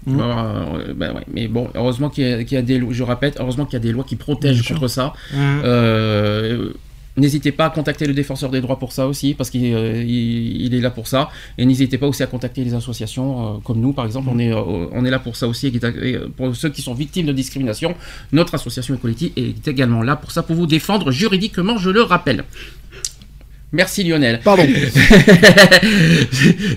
Mhm. 0.08 0.20
Euh, 0.22 0.94
ben 0.96 1.16
ouais, 1.16 1.24
mais 1.34 1.48
bon, 1.48 1.68
heureusement 1.74 2.10
qu'il 2.10 2.28
y, 2.30 2.32
a- 2.32 2.44
qu'il 2.44 2.54
y 2.54 2.60
a 2.60 2.62
des 2.62 2.78
lois, 2.78 2.94
je 2.94 3.02
répète, 3.02 3.38
heureusement 3.40 3.66
qu'il 3.66 3.74
y 3.74 3.78
a 3.78 3.80
des 3.80 3.92
lois 3.92 4.04
qui 4.04 4.16
protègent 4.16 4.68
contre 4.68 4.88
ça. 4.88 5.14
Euh, 5.34 6.70
N'hésitez 7.18 7.52
pas 7.54 7.66
à 7.66 7.70
contacter 7.70 8.06
le 8.08 8.14
défenseur 8.14 8.50
des 8.50 8.60
droits 8.60 8.78
pour 8.78 8.92
ça 8.92 9.08
aussi, 9.08 9.34
parce 9.34 9.50
qu'il 9.50 9.74
euh, 9.74 10.04
il- 10.04 10.66
il 10.66 10.74
est 10.76 10.82
là 10.82 10.92
pour 10.92 11.08
ça. 11.08 11.30
Et 11.58 11.66
n'hésitez 11.66 11.98
pas 11.98 12.08
aussi 12.08 12.24
à 12.24 12.28
contacter 12.28 12.64
les 12.64 12.74
associations 12.74 13.56
euh, 13.56 13.58
comme 13.64 13.80
nous, 13.80 13.94
par 13.94 14.06
exemple. 14.06 14.28
On, 14.32 14.38
est, 14.40 14.52
euh, 14.52 14.88
on 14.92 15.06
est 15.06 15.10
là 15.10 15.20
pour 15.20 15.36
ça 15.38 15.48
aussi. 15.48 15.68
et 15.68 16.18
pour 16.36 16.56
ceux 16.56 16.70
qui 16.70 16.82
sont 16.82 16.94
victimes 16.94 17.26
de 17.28 17.32
discrimination, 17.34 17.96
notre 18.34 18.56
association 18.56 18.96
Equality 18.96 19.32
est 19.38 19.68
également 19.68 20.04
là 20.04 20.16
pour 20.18 20.32
ça, 20.32 20.44
pour 20.44 20.56
vous 20.58 20.68
défendre 20.68 21.12
juridiquement, 21.12 21.78
je 21.78 21.90
le 21.90 22.02
rappelle. 22.02 22.44
Merci 23.76 24.04
Lionel. 24.06 24.40
Pardon. 24.44 24.64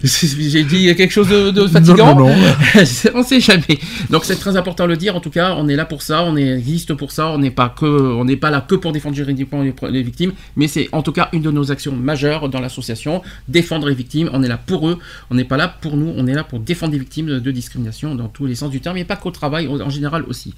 J'ai 0.02 0.64
dit 0.64 0.94
quelque 0.96 1.10
chose 1.12 1.28
de, 1.28 1.50
de 1.50 1.66
fatigant 1.66 2.14
Non, 2.16 2.28
non, 2.28 2.36
non. 2.36 2.52
on 3.14 3.22
sait 3.22 3.40
jamais. 3.40 3.78
Donc 4.10 4.24
c'est 4.24 4.36
très 4.36 4.56
important 4.56 4.84
de 4.84 4.90
le 4.90 4.96
dire. 4.96 5.14
En 5.16 5.20
tout 5.20 5.30
cas, 5.30 5.54
on 5.56 5.68
est 5.68 5.76
là 5.76 5.84
pour 5.84 6.02
ça, 6.02 6.24
on 6.24 6.36
existe 6.36 6.94
pour 6.94 7.12
ça. 7.12 7.28
On 7.28 7.38
n'est 7.38 7.50
pas 7.52 7.68
que, 7.68 7.86
on 7.86 8.24
n'est 8.24 8.36
pas 8.36 8.50
là 8.50 8.64
que 8.66 8.74
pour 8.74 8.92
défendre 8.92 9.14
juridiquement 9.14 9.62
les, 9.62 9.74
les 9.90 10.02
victimes, 10.02 10.32
mais 10.56 10.66
c'est 10.68 10.88
en 10.92 11.02
tout 11.02 11.12
cas 11.12 11.28
une 11.32 11.42
de 11.42 11.50
nos 11.50 11.70
actions 11.70 11.92
majeures 11.92 12.48
dans 12.48 12.60
l'association. 12.60 13.22
Défendre 13.46 13.88
les 13.88 13.94
victimes, 13.94 14.28
on 14.32 14.42
est 14.42 14.48
là 14.48 14.58
pour 14.58 14.88
eux. 14.88 14.98
On 15.30 15.34
n'est 15.34 15.44
pas 15.44 15.56
là 15.56 15.68
pour 15.68 15.96
nous. 15.96 16.12
On 16.16 16.26
est 16.26 16.34
là 16.34 16.44
pour 16.44 16.58
défendre 16.60 16.92
les 16.92 16.98
victimes 16.98 17.26
de, 17.26 17.38
de 17.38 17.50
discrimination 17.50 18.14
dans 18.14 18.28
tous 18.28 18.46
les 18.46 18.54
sens 18.56 18.70
du 18.70 18.80
terme, 18.80 18.96
mais 18.96 19.04
pas 19.04 19.16
qu'au 19.16 19.30
travail, 19.30 19.68
en 19.68 19.90
général 19.90 20.24
aussi. 20.28 20.54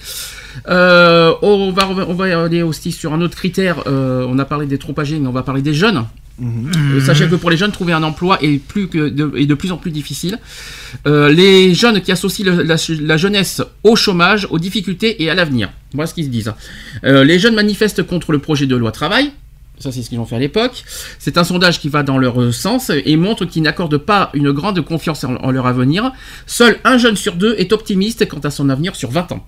Euh, 0.68 1.34
on 1.42 1.70
va 1.72 1.82
reven- 1.84 2.06
on 2.08 2.14
va 2.14 2.44
aller 2.44 2.62
aussi 2.62 2.92
sur 2.92 3.12
un 3.12 3.20
autre 3.20 3.36
critère. 3.36 3.82
Euh, 3.86 4.26
on 4.28 4.38
a 4.38 4.44
parlé 4.44 4.66
des 4.66 4.78
trop 4.78 4.98
âgés, 4.98 5.18
mais 5.18 5.28
on 5.28 5.32
va 5.32 5.42
parler 5.42 5.62
des 5.62 5.74
jeunes. 5.74 6.04
Euh, 6.42 7.00
Sachez 7.00 7.28
que 7.28 7.34
pour 7.34 7.50
les 7.50 7.56
jeunes, 7.56 7.70
trouver 7.72 7.92
un 7.92 8.02
emploi 8.02 8.38
est, 8.42 8.58
plus 8.58 8.88
que 8.88 9.08
de, 9.08 9.32
est 9.36 9.46
de 9.46 9.54
plus 9.54 9.72
en 9.72 9.76
plus 9.76 9.90
difficile. 9.90 10.38
Euh, 11.06 11.28
les 11.28 11.74
jeunes 11.74 12.00
qui 12.00 12.12
associent 12.12 12.46
le- 12.46 12.62
la, 12.62 12.76
la 13.00 13.16
jeunesse 13.16 13.62
au 13.84 13.96
chômage, 13.96 14.46
aux 14.50 14.58
difficultés 14.58 15.22
et 15.22 15.30
à 15.30 15.34
l'avenir. 15.34 15.70
Voilà 15.92 16.06
ce 16.06 16.14
qu'ils 16.14 16.24
se 16.24 16.30
disent. 16.30 16.52
Euh, 17.04 17.24
les 17.24 17.38
jeunes 17.38 17.54
manifestent 17.54 18.02
contre 18.02 18.32
le 18.32 18.38
projet 18.38 18.66
de 18.66 18.76
loi 18.76 18.92
travail. 18.92 19.32
Ça, 19.78 19.90
c'est 19.92 20.02
ce 20.02 20.10
qu'ils 20.10 20.18
ont 20.18 20.26
fait 20.26 20.36
à 20.36 20.38
l'époque. 20.38 20.84
C'est 21.18 21.38
un 21.38 21.44
sondage 21.44 21.80
qui 21.80 21.88
va 21.88 22.02
dans 22.02 22.18
leur 22.18 22.52
sens 22.52 22.90
et 22.90 23.16
montre 23.16 23.46
qu'ils 23.46 23.62
n'accordent 23.62 23.96
pas 23.96 24.30
une 24.34 24.52
grande 24.52 24.80
confiance 24.82 25.24
en, 25.24 25.36
en 25.36 25.50
leur 25.50 25.66
avenir. 25.66 26.12
Seul 26.46 26.78
un 26.84 26.98
jeune 26.98 27.16
sur 27.16 27.34
deux 27.34 27.54
est 27.56 27.72
optimiste 27.72 28.28
quant 28.28 28.40
à 28.40 28.50
son 28.50 28.68
avenir 28.68 28.94
sur 28.94 29.10
20 29.10 29.32
ans. 29.32 29.46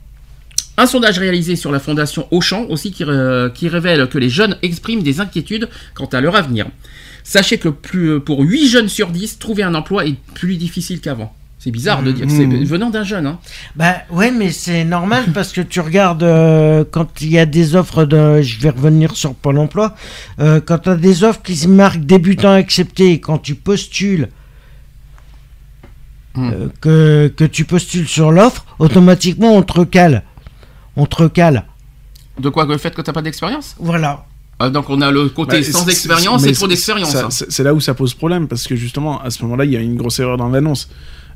Un 0.78 0.86
sondage 0.86 1.18
réalisé 1.18 1.54
sur 1.56 1.70
la 1.70 1.78
fondation 1.78 2.26
Auchan 2.30 2.64
aussi 2.68 2.92
qui, 2.92 3.04
euh, 3.04 3.50
qui 3.50 3.68
révèle 3.68 4.08
que 4.08 4.18
les 4.18 4.30
jeunes 4.30 4.56
expriment 4.62 5.02
des 5.02 5.20
inquiétudes 5.20 5.68
quant 5.94 6.06
à 6.06 6.20
leur 6.20 6.34
avenir. 6.34 6.66
Sachez 7.24 7.58
que 7.58 7.68
plus, 7.68 8.20
pour 8.20 8.40
8 8.40 8.68
jeunes 8.68 8.88
sur 8.88 9.08
10, 9.10 9.38
trouver 9.38 9.62
un 9.62 9.74
emploi 9.74 10.06
est 10.06 10.16
plus 10.34 10.56
difficile 10.56 11.00
qu'avant. 11.00 11.34
C'est 11.58 11.70
bizarre 11.70 12.02
de 12.02 12.10
dire 12.10 12.26
que 12.26 12.32
c'est 12.32 12.44
Mhm. 12.46 12.64
venant 12.64 12.90
d'un 12.90 13.04
jeune. 13.04 13.24
Hein. 13.26 13.38
Bah 13.76 13.94
ouais, 14.10 14.32
mais 14.32 14.50
c'est 14.50 14.82
normal 14.82 15.26
parce 15.32 15.52
que 15.52 15.60
tu 15.60 15.78
regardes 15.78 16.24
euh, 16.24 16.84
quand 16.90 17.20
il 17.22 17.30
y 17.30 17.38
a 17.38 17.46
des 17.46 17.76
offres 17.76 18.04
de. 18.04 18.42
Je 18.42 18.58
vais 18.58 18.70
revenir 18.70 19.14
sur 19.14 19.32
Pôle 19.34 19.58
emploi. 19.58 19.94
Euh, 20.40 20.60
quand 20.60 20.78
tu 20.78 20.88
as 20.88 20.96
des 20.96 21.22
offres 21.22 21.40
qui 21.42 21.54
se 21.54 21.68
marquent 21.68 22.00
débutants 22.04 22.52
acceptés, 22.54 23.20
quand 23.20 23.38
tu 23.38 23.54
postules. 23.54 24.28
Euh, 26.38 26.68
que, 26.80 27.28
que 27.36 27.44
tu 27.44 27.64
postules 27.66 28.08
sur 28.08 28.32
l'offre, 28.32 28.64
automatiquement 28.78 29.54
on 29.54 29.62
te 29.62 29.74
recale. 29.74 30.22
On 30.96 31.06
te 31.06 31.16
recale. 31.22 31.64
De 32.38 32.48
quoi 32.48 32.64
Le 32.64 32.76
fait 32.78 32.94
que 32.94 33.02
tu 33.02 33.08
n'as 33.10 33.14
pas 33.14 33.22
d'expérience 33.22 33.76
Voilà. 33.78 34.24
Ah, 34.58 34.70
Donc 34.70 34.88
on 34.90 35.00
a 35.00 35.10
le 35.10 35.28
côté 35.28 35.58
Bah, 35.60 35.64
sans 35.64 35.88
expérience 35.88 36.42
c'est- 36.42 36.50
et 36.50 36.52
trop 36.52 36.64
c'est- 36.66 36.68
d'expérience. 36.70 37.14
hein. 37.14 37.28
C'est 37.30 37.62
là 37.64 37.74
où 37.74 37.80
ça 37.80 37.94
pose 37.94 38.14
problème 38.14 38.46
parce 38.48 38.66
que 38.66 38.76
justement 38.76 39.20
à 39.20 39.30
ce 39.30 39.42
moment-là 39.42 39.64
il 39.64 39.72
y 39.72 39.76
a 39.76 39.80
une 39.80 39.96
grosse 39.96 40.18
erreur 40.20 40.36
dans 40.36 40.48
l'annonce. 40.48 40.88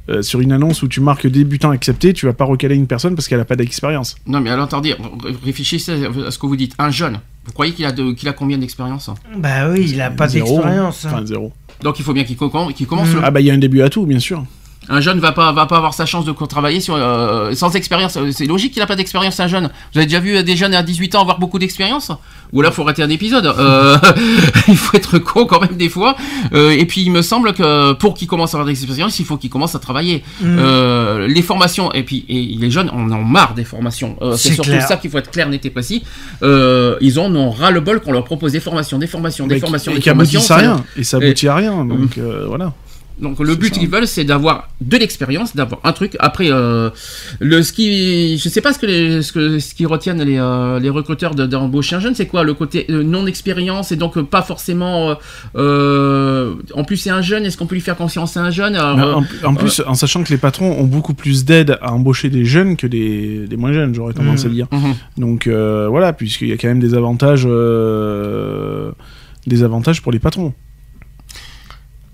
Euh, 0.08 0.22
sur 0.22 0.40
une 0.40 0.52
annonce 0.52 0.84
où 0.84 0.88
tu 0.88 1.00
marques 1.00 1.26
débutant 1.26 1.70
accepté, 1.72 2.12
tu 2.12 2.26
vas 2.26 2.32
pas 2.32 2.44
recaler 2.44 2.76
une 2.76 2.86
personne 2.86 3.16
parce 3.16 3.26
qu'elle 3.26 3.40
a 3.40 3.44
pas 3.44 3.56
d'expérience. 3.56 4.14
Non 4.26 4.38
mais 4.40 4.50
alors 4.50 4.66
attendez, 4.66 4.92
ré- 4.92 5.36
réfléchissez 5.44 6.06
à 6.24 6.30
ce 6.30 6.38
que 6.38 6.46
vous 6.46 6.54
dites. 6.54 6.74
Un 6.78 6.90
jeune, 6.90 7.18
vous 7.44 7.52
croyez 7.52 7.72
qu'il 7.72 7.84
a, 7.84 7.90
de- 7.90 8.14
a 8.28 8.32
combien 8.32 8.56
d'expérience 8.58 9.10
Bah 9.36 9.68
oui, 9.70 9.86
il 9.90 10.00
a 10.00 10.10
pas 10.10 10.28
Zéro, 10.28 10.58
d'expérience. 10.58 11.04
hein. 11.06 11.10
Enfin 11.12 11.26
zéro. 11.26 11.52
Donc 11.82 11.98
il 11.98 12.04
faut 12.04 12.12
bien 12.12 12.22
qu'il 12.22 12.36
commence. 12.36 13.08
Mm. 13.08 13.14
le- 13.14 13.20
Ah 13.24 13.30
bah 13.32 13.40
il 13.40 13.46
y 13.46 13.50
a 13.50 13.54
un 13.54 13.58
début 13.58 13.82
à 13.82 13.88
tout 13.88 14.06
bien 14.06 14.20
sûr. 14.20 14.44
Un 14.88 15.00
jeune 15.00 15.18
va 15.18 15.32
pas 15.32 15.50
va 15.52 15.66
pas 15.66 15.78
avoir 15.78 15.94
sa 15.94 16.06
chance 16.06 16.24
de 16.24 16.32
travailler 16.32 16.78
sur 16.80 16.94
euh, 16.94 17.52
sans 17.54 17.74
expérience. 17.74 18.16
C'est 18.30 18.46
logique 18.46 18.72
qu'il 18.72 18.82
a 18.82 18.86
pas 18.86 18.94
d'expérience 18.94 19.40
un 19.40 19.48
jeune. 19.48 19.68
Vous 19.92 19.98
avez 19.98 20.06
déjà 20.06 20.20
vu 20.20 20.36
euh, 20.36 20.42
des 20.44 20.56
jeunes 20.56 20.74
à 20.74 20.82
18 20.84 21.16
ans 21.16 21.22
avoir 21.22 21.40
beaucoup 21.40 21.58
d'expérience? 21.58 22.12
Ou 22.52 22.62
là 22.62 22.70
faut 22.70 22.82
arrêter 22.82 23.02
un 23.02 23.08
épisode. 23.10 23.46
Euh, 23.46 23.98
il 24.68 24.76
faut 24.76 24.96
être 24.96 25.18
con 25.18 25.44
quand 25.46 25.60
même 25.60 25.76
des 25.76 25.88
fois. 25.88 26.14
Euh, 26.52 26.70
et 26.70 26.84
puis 26.84 27.00
il 27.02 27.10
me 27.10 27.22
semble 27.22 27.52
que 27.52 27.94
pour 27.94 28.14
qu'il 28.14 28.28
commence 28.28 28.54
à 28.54 28.58
avoir 28.58 28.66
des 28.72 28.80
expériences, 28.80 29.18
il 29.18 29.24
faut 29.24 29.36
qu'il 29.36 29.50
commence 29.50 29.74
à 29.74 29.80
travailler. 29.80 30.22
Mm. 30.40 30.56
Euh, 30.56 31.26
les 31.26 31.42
formations 31.42 31.92
et 31.92 32.04
puis 32.04 32.24
et 32.28 32.56
les 32.56 32.70
jeunes 32.70 32.90
en 32.90 33.10
ont 33.10 33.24
marre 33.24 33.54
des 33.54 33.64
formations. 33.64 34.16
Euh, 34.22 34.36
c'est 34.36 34.52
surtout 34.54 34.70
clair. 34.70 34.86
ça 34.86 34.96
qu'il 34.98 35.10
faut 35.10 35.18
être 35.18 35.32
clair, 35.32 35.48
net 35.48 35.66
et 35.66 35.70
précis. 35.70 36.04
Euh, 36.44 36.96
ils 37.00 37.18
en 37.18 37.34
ont 37.34 37.50
ras 37.50 37.72
le 37.72 37.80
bol 37.80 38.00
qu'on 38.00 38.12
leur 38.12 38.24
propose 38.24 38.52
des 38.52 38.60
formations, 38.60 38.98
des 38.98 39.08
formations, 39.08 39.48
des 39.48 39.54
Mais 39.56 39.60
formations, 39.60 39.90
des 39.90 39.98
et 39.98 40.00
qui 40.00 40.08
formations. 40.10 40.40
ça- 40.40 40.56
rien. 40.58 40.84
Et 40.96 41.02
ça 41.02 41.16
aboutit 41.16 41.48
à 41.48 41.56
rien. 41.56 41.84
Donc 41.84 42.18
euh, 42.18 42.44
voilà. 42.46 42.72
Donc 43.18 43.38
le 43.40 43.54
but 43.54 43.72
qu'ils 43.72 43.88
veulent, 43.88 44.06
c'est 44.06 44.24
d'avoir 44.24 44.68
de 44.80 44.96
l'expérience, 44.98 45.56
d'avoir 45.56 45.80
un 45.84 45.92
truc. 45.92 46.16
Après, 46.18 46.48
euh, 46.50 46.90
le 47.40 47.62
qui, 47.72 48.36
je 48.38 48.48
sais 48.48 48.60
pas 48.60 48.72
ce 48.74 48.78
que 48.78 48.86
les, 48.86 49.22
ce 49.22 49.32
que 49.32 49.58
ce 49.58 49.74
qui 49.74 49.86
retiennent 49.86 50.22
les, 50.22 50.38
euh, 50.38 50.78
les 50.78 50.90
recruteurs 50.90 51.34
de- 51.34 51.46
d'embaucher 51.46 51.96
un 51.96 52.00
jeune, 52.00 52.14
c'est 52.14 52.26
quoi 52.26 52.44
le 52.44 52.52
côté 52.54 52.84
euh, 52.90 53.02
non 53.02 53.26
expérience 53.26 53.90
et 53.92 53.96
donc 53.96 54.16
euh, 54.18 54.22
pas 54.22 54.42
forcément. 54.42 55.16
euh, 55.56 56.54
en 56.74 56.84
plus, 56.84 56.98
c'est 56.98 57.10
un 57.10 57.22
jeune. 57.22 57.44
Est-ce 57.46 57.56
qu'on 57.56 57.66
peut 57.66 57.74
lui 57.74 57.80
faire 57.80 57.96
confiance 57.96 58.36
à 58.36 58.42
un 58.42 58.50
jeune? 58.50 58.76
Alors, 58.76 59.18
en, 59.44 59.48
en 59.48 59.54
plus, 59.54 59.80
en 59.86 59.94
sachant 59.94 60.22
que 60.22 60.28
les 60.30 60.36
patrons 60.38 60.78
ont 60.78 60.84
beaucoup 60.84 61.14
plus 61.14 61.44
d'aide 61.44 61.78
à 61.80 61.92
embaucher 61.92 62.28
des 62.28 62.44
jeunes 62.44 62.76
que 62.76 62.86
des, 62.86 63.46
des 63.46 63.56
moins 63.56 63.72
jeunes, 63.72 63.94
j'aurais 63.94 64.12
tendance 64.14 64.44
Mhm. 64.44 64.50
à 64.50 64.54
dire. 64.54 64.66
mhm. 64.72 64.94
Donc 65.16 65.48
voilà, 65.48 66.12
puisqu'il 66.12 66.48
y 66.48 66.52
a 66.52 66.56
quand 66.56 66.68
même 66.68 66.80
des 66.80 66.94
avantages, 66.94 67.46
des 69.46 69.62
avantages 69.62 70.02
pour 70.02 70.12
les 70.12 70.18
patrons. 70.18 70.52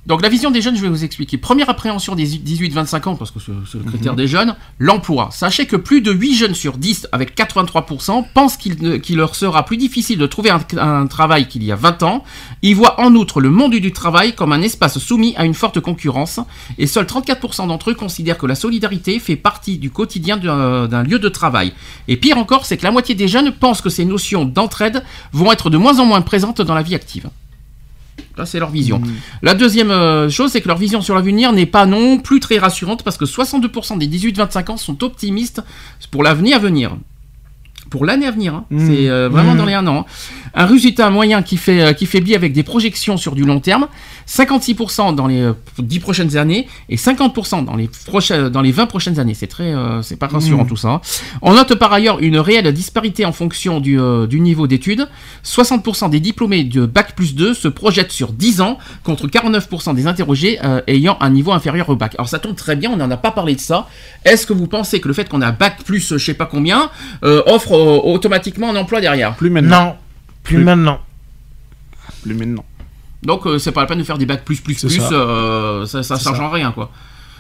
Donc 0.05 0.21
la 0.21 0.29
vision 0.29 0.51
des 0.51 0.61
jeunes, 0.61 0.75
je 0.75 0.83
vais 0.83 0.89
vous 0.89 1.05
expliquer. 1.05 1.39
Première 1.39 1.71
appréhension 1.71 2.17
des 2.17 2.27
18-25 2.27 3.07
ans, 3.07 3.15
parce 3.15 3.31
que 3.31 3.39
c'est 3.39 3.79
le 3.79 3.85
Mhm. 3.85 3.91
critère 3.91 4.15
des 4.17 4.27
jeunes, 4.27 4.57
l'emploi. 4.81 5.29
Sachez 5.31 5.67
que 5.67 5.77
plus 5.77 6.01
de 6.01 6.11
8 6.11 6.35
jeunes 6.35 6.55
sur 6.57 6.77
10, 6.77 7.07
avec 7.13 7.37
83%, 7.37 8.27
pensent 8.35 8.57
qu'il 8.57 9.17
leur 9.17 9.37
sera 9.37 9.65
plus 9.65 9.77
difficile 9.77 10.19
de 10.19 10.27
trouver 10.27 10.51
un, 10.51 10.61
un 10.79 11.07
travail 11.07 11.47
qu'il 11.47 11.63
y 11.63 11.71
a 11.71 11.77
20 11.77 12.03
ans. 12.03 12.25
Ils 12.63 12.75
voient 12.75 13.01
en 13.01 13.15
outre 13.15 13.41
le 13.41 13.51
monde 13.51 13.71
du 13.77 13.93
travail 13.93 14.35
comme 14.35 14.53
un 14.53 14.61
espace 14.63 14.99
soumis 14.99 15.35
à 15.37 15.45
une 15.45 15.55
forte 15.55 15.79
concurrence, 15.79 16.41
et 16.79 16.89
seuls 16.89 17.07
34% 17.07 17.69
d'entre 17.69 17.91
eux 17.91 17.95
considèrent 17.95 18.39
que 18.39 18.47
la 18.47 18.57
solidarité 18.57 19.21
fait 19.21 19.37
partie 19.37 19.79
du 19.79 19.91
quotidien 19.91 20.37
d'un 20.37 21.03
lieu 21.05 21.21
de 21.21 21.29
travail. 21.29 21.75
Et 22.09 22.17
pire 22.17 22.39
encore, 22.39 22.67
c'est 22.67 22.77
que 22.77 22.83
la 22.85 22.91
moitié 22.91 23.15
des 23.15 23.29
jeunes 23.29 23.53
pensent 23.53 23.81
que 23.81 23.89
ces 23.91 24.05
notions 24.05 24.45
d'entraide 24.45 25.05
vont 25.33 25.53
être 25.53 25.71
de 25.71 25.79
moins 25.79 26.01
en 26.01 26.07
moins 26.07 26.23
présentes 26.23 26.61
dans 26.61 26.75
la 26.75 26.83
vie 26.83 26.97
active. 26.97 27.29
Ça, 28.37 28.47
c'est 28.47 28.59
leur 28.59 28.71
vision. 28.71 29.01
La 29.43 29.55
deuxième 29.55 29.91
euh, 29.91 30.31
chose, 30.31 30.51
c'est 30.53 30.61
que 30.61 30.69
leur 30.69 30.79
vision 30.79 31.01
sur 31.03 31.15
l'avenir 31.15 31.53
n'est 31.53 31.67
pas 31.67 31.85
non 31.87 32.19
plus 32.19 32.41
très 32.41 32.59
rassurante 32.59 33.03
parce 33.03 33.17
que 33.19 33.25
62% 33.27 33.99
des 33.99 34.07
18-25 34.09 34.71
ans 34.71 34.77
sont 34.77 35.05
optimistes 35.05 35.63
pour 36.11 36.23
l'avenir 36.23 36.57
à 36.57 36.59
venir. 36.59 36.97
Pour 37.91 38.07
l'année 38.07 38.27
à 38.27 38.31
venir, 38.31 38.55
hein. 38.55 38.65
Mmh. 38.71 38.87
c'est 38.87 39.11
euh, 39.11 39.29
vraiment 39.29 39.55
Mmh. 39.55 39.59
dans 39.59 39.67
les 39.67 39.75
un 39.75 39.87
an. 39.87 40.07
hein. 40.09 40.13
Un 40.55 40.67
résultat 40.67 41.09
moyen 41.11 41.43
qui 41.43 41.57
fait, 41.57 41.81
euh, 41.81 41.93
qui 41.93 42.07
fait 42.07 42.21
biais 42.21 42.37
avec 42.37 42.53
des 42.53 42.63
projections 42.63 43.17
sur 43.17 43.35
du 43.35 43.45
long 43.45 43.61
terme, 43.61 43.89
56% 44.29 45.15
dans 45.15 45.27
les 45.27 45.41
euh, 45.41 45.53
10 45.79 46.01
prochaines 46.01 46.37
années 46.37 46.69
et 46.89 46.97
50% 46.97 47.65
dans 47.65 47.77
les, 47.77 47.89
prochaines, 48.07 48.49
dans 48.49 48.61
les 48.63 48.73
20 48.73 48.87
prochaines 48.87 49.19
années. 49.19 49.35
C'est 49.35 49.47
très, 49.47 49.75
euh, 49.75 50.03
c'est 50.03 50.17
pas 50.17 50.27
rassurant 50.27 50.65
Mmh. 50.65 50.69
tout 50.69 50.77
ça. 50.77 50.89
hein. 50.89 51.01
On 51.41 51.55
note 51.55 51.75
par 51.77 51.93
ailleurs 51.93 52.19
une 52.21 52.39
réelle 52.39 52.71
disparité 52.73 53.25
en 53.25 53.33
fonction 53.33 53.81
du, 53.81 53.99
euh, 53.99 54.27
du 54.27 54.41
niveau 54.41 54.67
d'études. 54.67 55.09
60% 55.45 56.11
des 56.11 56.21
diplômés 56.21 56.65
de 56.65 56.87
Bac 56.87 57.15
plus 57.15 57.35
2 57.35 57.55
se 57.55 57.69
projettent 57.69 58.13
sur 58.13 58.33
10 58.33 58.61
ans, 58.61 58.79
contre 59.05 59.27
49% 59.29 59.95
des 59.95 60.07
interrogés 60.07 60.59
euh, 60.65 60.81
ayant 60.87 61.17
un 61.21 61.31
niveau 61.31 61.53
inférieur 61.53 61.89
au 61.89 61.97
Bac. 61.97 62.15
Alors 62.17 62.29
ça 62.29 62.39
tombe 62.39 62.57
très 62.57 62.77
bien, 62.77 62.91
on 62.91 62.97
n'en 62.97 63.11
a 63.11 63.17
pas 63.17 63.31
parlé 63.33 63.55
de 63.55 63.61
ça. 63.61 63.89
Est-ce 64.25 64.47
que 64.47 64.53
vous 64.53 64.67
pensez 64.67 65.01
que 65.01 65.09
le 65.09 65.15
fait 65.15 65.29
qu'on 65.29 65.41
a 65.43 65.53
Bac 65.53 65.83
plus 65.85 66.13
euh, 66.13 66.19
je 66.19 66.25
sais 66.25 66.35
pas 66.35 66.47
combien 66.47 66.91
euh, 67.25 67.43
offre 67.47 67.73
euh, 67.73 67.99
automatiquement 68.13 68.71
un 68.71 68.77
emploi 68.77 69.01
derrière? 69.01 69.35
Plus 69.35 69.51
maintenant. 69.51 69.85
Non, 69.85 69.95
plus 70.43 70.57
Plus. 70.57 70.65
maintenant. 70.65 71.01
Plus 72.23 72.35
maintenant. 72.35 72.65
Donc 73.23 73.47
euh, 73.47 73.59
c'est 73.59 73.73
pas 73.73 73.83
la 73.83 73.87
peine 73.87 73.99
de 73.99 74.05
faire 74.05 74.19
des 74.19 74.27
bacs 74.27 74.45
plus 74.45 74.61
plus 74.61 74.75
plus, 74.81 74.91
ça. 74.99 75.13
euh, 75.13 75.87
ça, 75.87 76.03
ça 76.03 76.17
C'est 76.17 76.25
change 76.25 76.39
ça. 76.39 76.45
en 76.45 76.51
rien 76.51 76.73
quoi. 76.73 76.91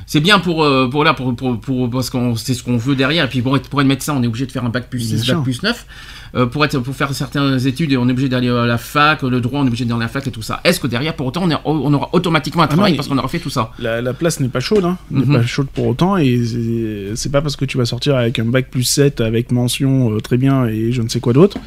C'est 0.04 0.20
bien 0.20 0.40
pour, 0.40 0.64
euh, 0.64 0.88
pour 0.90 1.04
là 1.04 1.14
pour, 1.14 1.34
pour, 1.34 1.60
pour- 1.60 1.88
parce 1.88 2.10
qu'on 2.10 2.34
c'est 2.36 2.54
ce 2.54 2.62
qu'on 2.64 2.76
veut 2.76 2.96
derrière 2.96 3.24
et 3.24 3.28
puis 3.28 3.40
pour 3.40 3.56
être 3.56 3.68
pour 3.68 3.80
être 3.80 3.86
médecin 3.86 4.14
on 4.16 4.22
est 4.22 4.26
obligé 4.26 4.46
de 4.46 4.52
faire 4.52 4.64
un 4.64 4.68
bac 4.68 4.90
plus 4.90 4.98
Bien 5.08 5.18
6 5.18 5.22
sûr. 5.24 5.34
bac 5.36 5.44
plus 5.44 5.62
9 5.62 5.86
Euh, 6.34 6.46
pour 6.46 6.64
être 6.64 6.78
pour 6.78 6.94
faire 6.94 7.12
certaines 7.14 7.66
études 7.66 7.94
on 7.96 8.08
est 8.08 8.12
obligé 8.12 8.28
d'aller 8.28 8.48
à 8.48 8.64
la 8.66 8.78
fac 8.78 9.22
le 9.22 9.40
droit 9.40 9.60
on 9.60 9.64
est 9.64 9.68
obligé 9.68 9.84
d'aller 9.84 10.00
à 10.00 10.04
la 10.04 10.08
fac 10.08 10.26
et 10.26 10.30
tout 10.30 10.40
ça. 10.42 10.60
Est-ce 10.64 10.80
que 10.80 10.86
derrière 10.86 11.14
pour 11.14 11.26
autant 11.26 11.42
on, 11.44 11.50
est- 11.50 11.58
on 11.64 11.92
aura 11.92 12.08
automatiquement 12.12 12.62
un 12.62 12.66
non, 12.66 12.72
travail 12.74 12.92
il- 12.92 12.96
parce 12.96 13.08
qu'on 13.08 13.18
aura 13.18 13.28
fait 13.28 13.38
tout 13.38 13.50
ça? 13.50 13.70
La, 13.78 14.00
la 14.00 14.12
place 14.14 14.40
n'est 14.40 14.48
pas 14.48 14.60
chaude, 14.60 14.84
hein. 14.84 14.98
n'est 15.10 15.24
Mhm. 15.26 15.34
pas 15.34 15.42
chaude 15.46 15.68
pour 15.68 15.86
autant, 15.88 16.16
et 16.16 16.42
c'est- 16.44 17.16
c'est 17.16 17.30
pas 17.32 17.42
parce 17.42 17.56
que 17.56 17.64
tu 17.64 17.76
vas 17.78 17.84
sortir 17.86 18.16
avec 18.16 18.38
un 18.38 18.44
bac 18.44 18.70
plus 18.70 18.84
7 18.84 19.20
avec 19.20 19.50
mention 19.52 20.12
euh, 20.12 20.20
très 20.20 20.36
bien 20.36 20.66
et 20.66 20.90
je 20.92 21.02
ne 21.02 21.08
sais 21.08 21.20
quoi 21.20 21.32
d'autre 21.32 21.58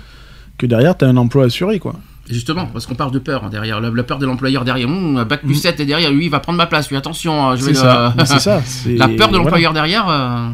que 0.57 0.65
derrière 0.65 0.95
t'as 0.97 1.07
un 1.07 1.17
emploi 1.17 1.45
assuré, 1.45 1.79
quoi. 1.79 1.95
Justement, 2.29 2.65
parce 2.67 2.87
qu'on 2.87 2.95
parle 2.95 3.11
de 3.11 3.19
peur 3.19 3.43
hein, 3.43 3.49
derrière, 3.49 3.79
la, 3.79 3.91
la 3.91 4.03
peur 4.03 4.17
de 4.17 4.25
l'employeur 4.25 4.65
derrière. 4.65 4.87
Hum, 4.87 5.17
un 5.17 5.25
bac 5.25 5.41
plus 5.41 5.49
Mhm. 5.49 5.55
7 5.55 5.79
est 5.79 5.85
derrière, 5.85 6.11
lui 6.11 6.25
il 6.25 6.29
va 6.31 6.39
prendre 6.39 6.57
ma 6.57 6.65
place, 6.65 6.89
lui 6.89 6.97
attention, 6.97 7.51
euh, 7.51 7.55
je 7.55 7.63
vais 7.65 7.73
C'est 7.75 7.83
le- 7.83 8.25
ça, 8.25 8.61
c'est 8.61 8.61
c'est- 8.65 8.95
La 8.97 9.07
peur 9.07 9.15
de 9.27 9.33
voilà. 9.33 9.37
l'employeur 9.37 9.73
derrière. 9.73 10.09
euh, 10.09 10.49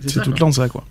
C'est 0.00 0.08
ça, 0.10 0.20
tout 0.20 0.30
quoi. 0.30 0.34
le 0.34 0.38
temps 0.40 0.52
ça, 0.52 0.68
quoi. 0.68 0.84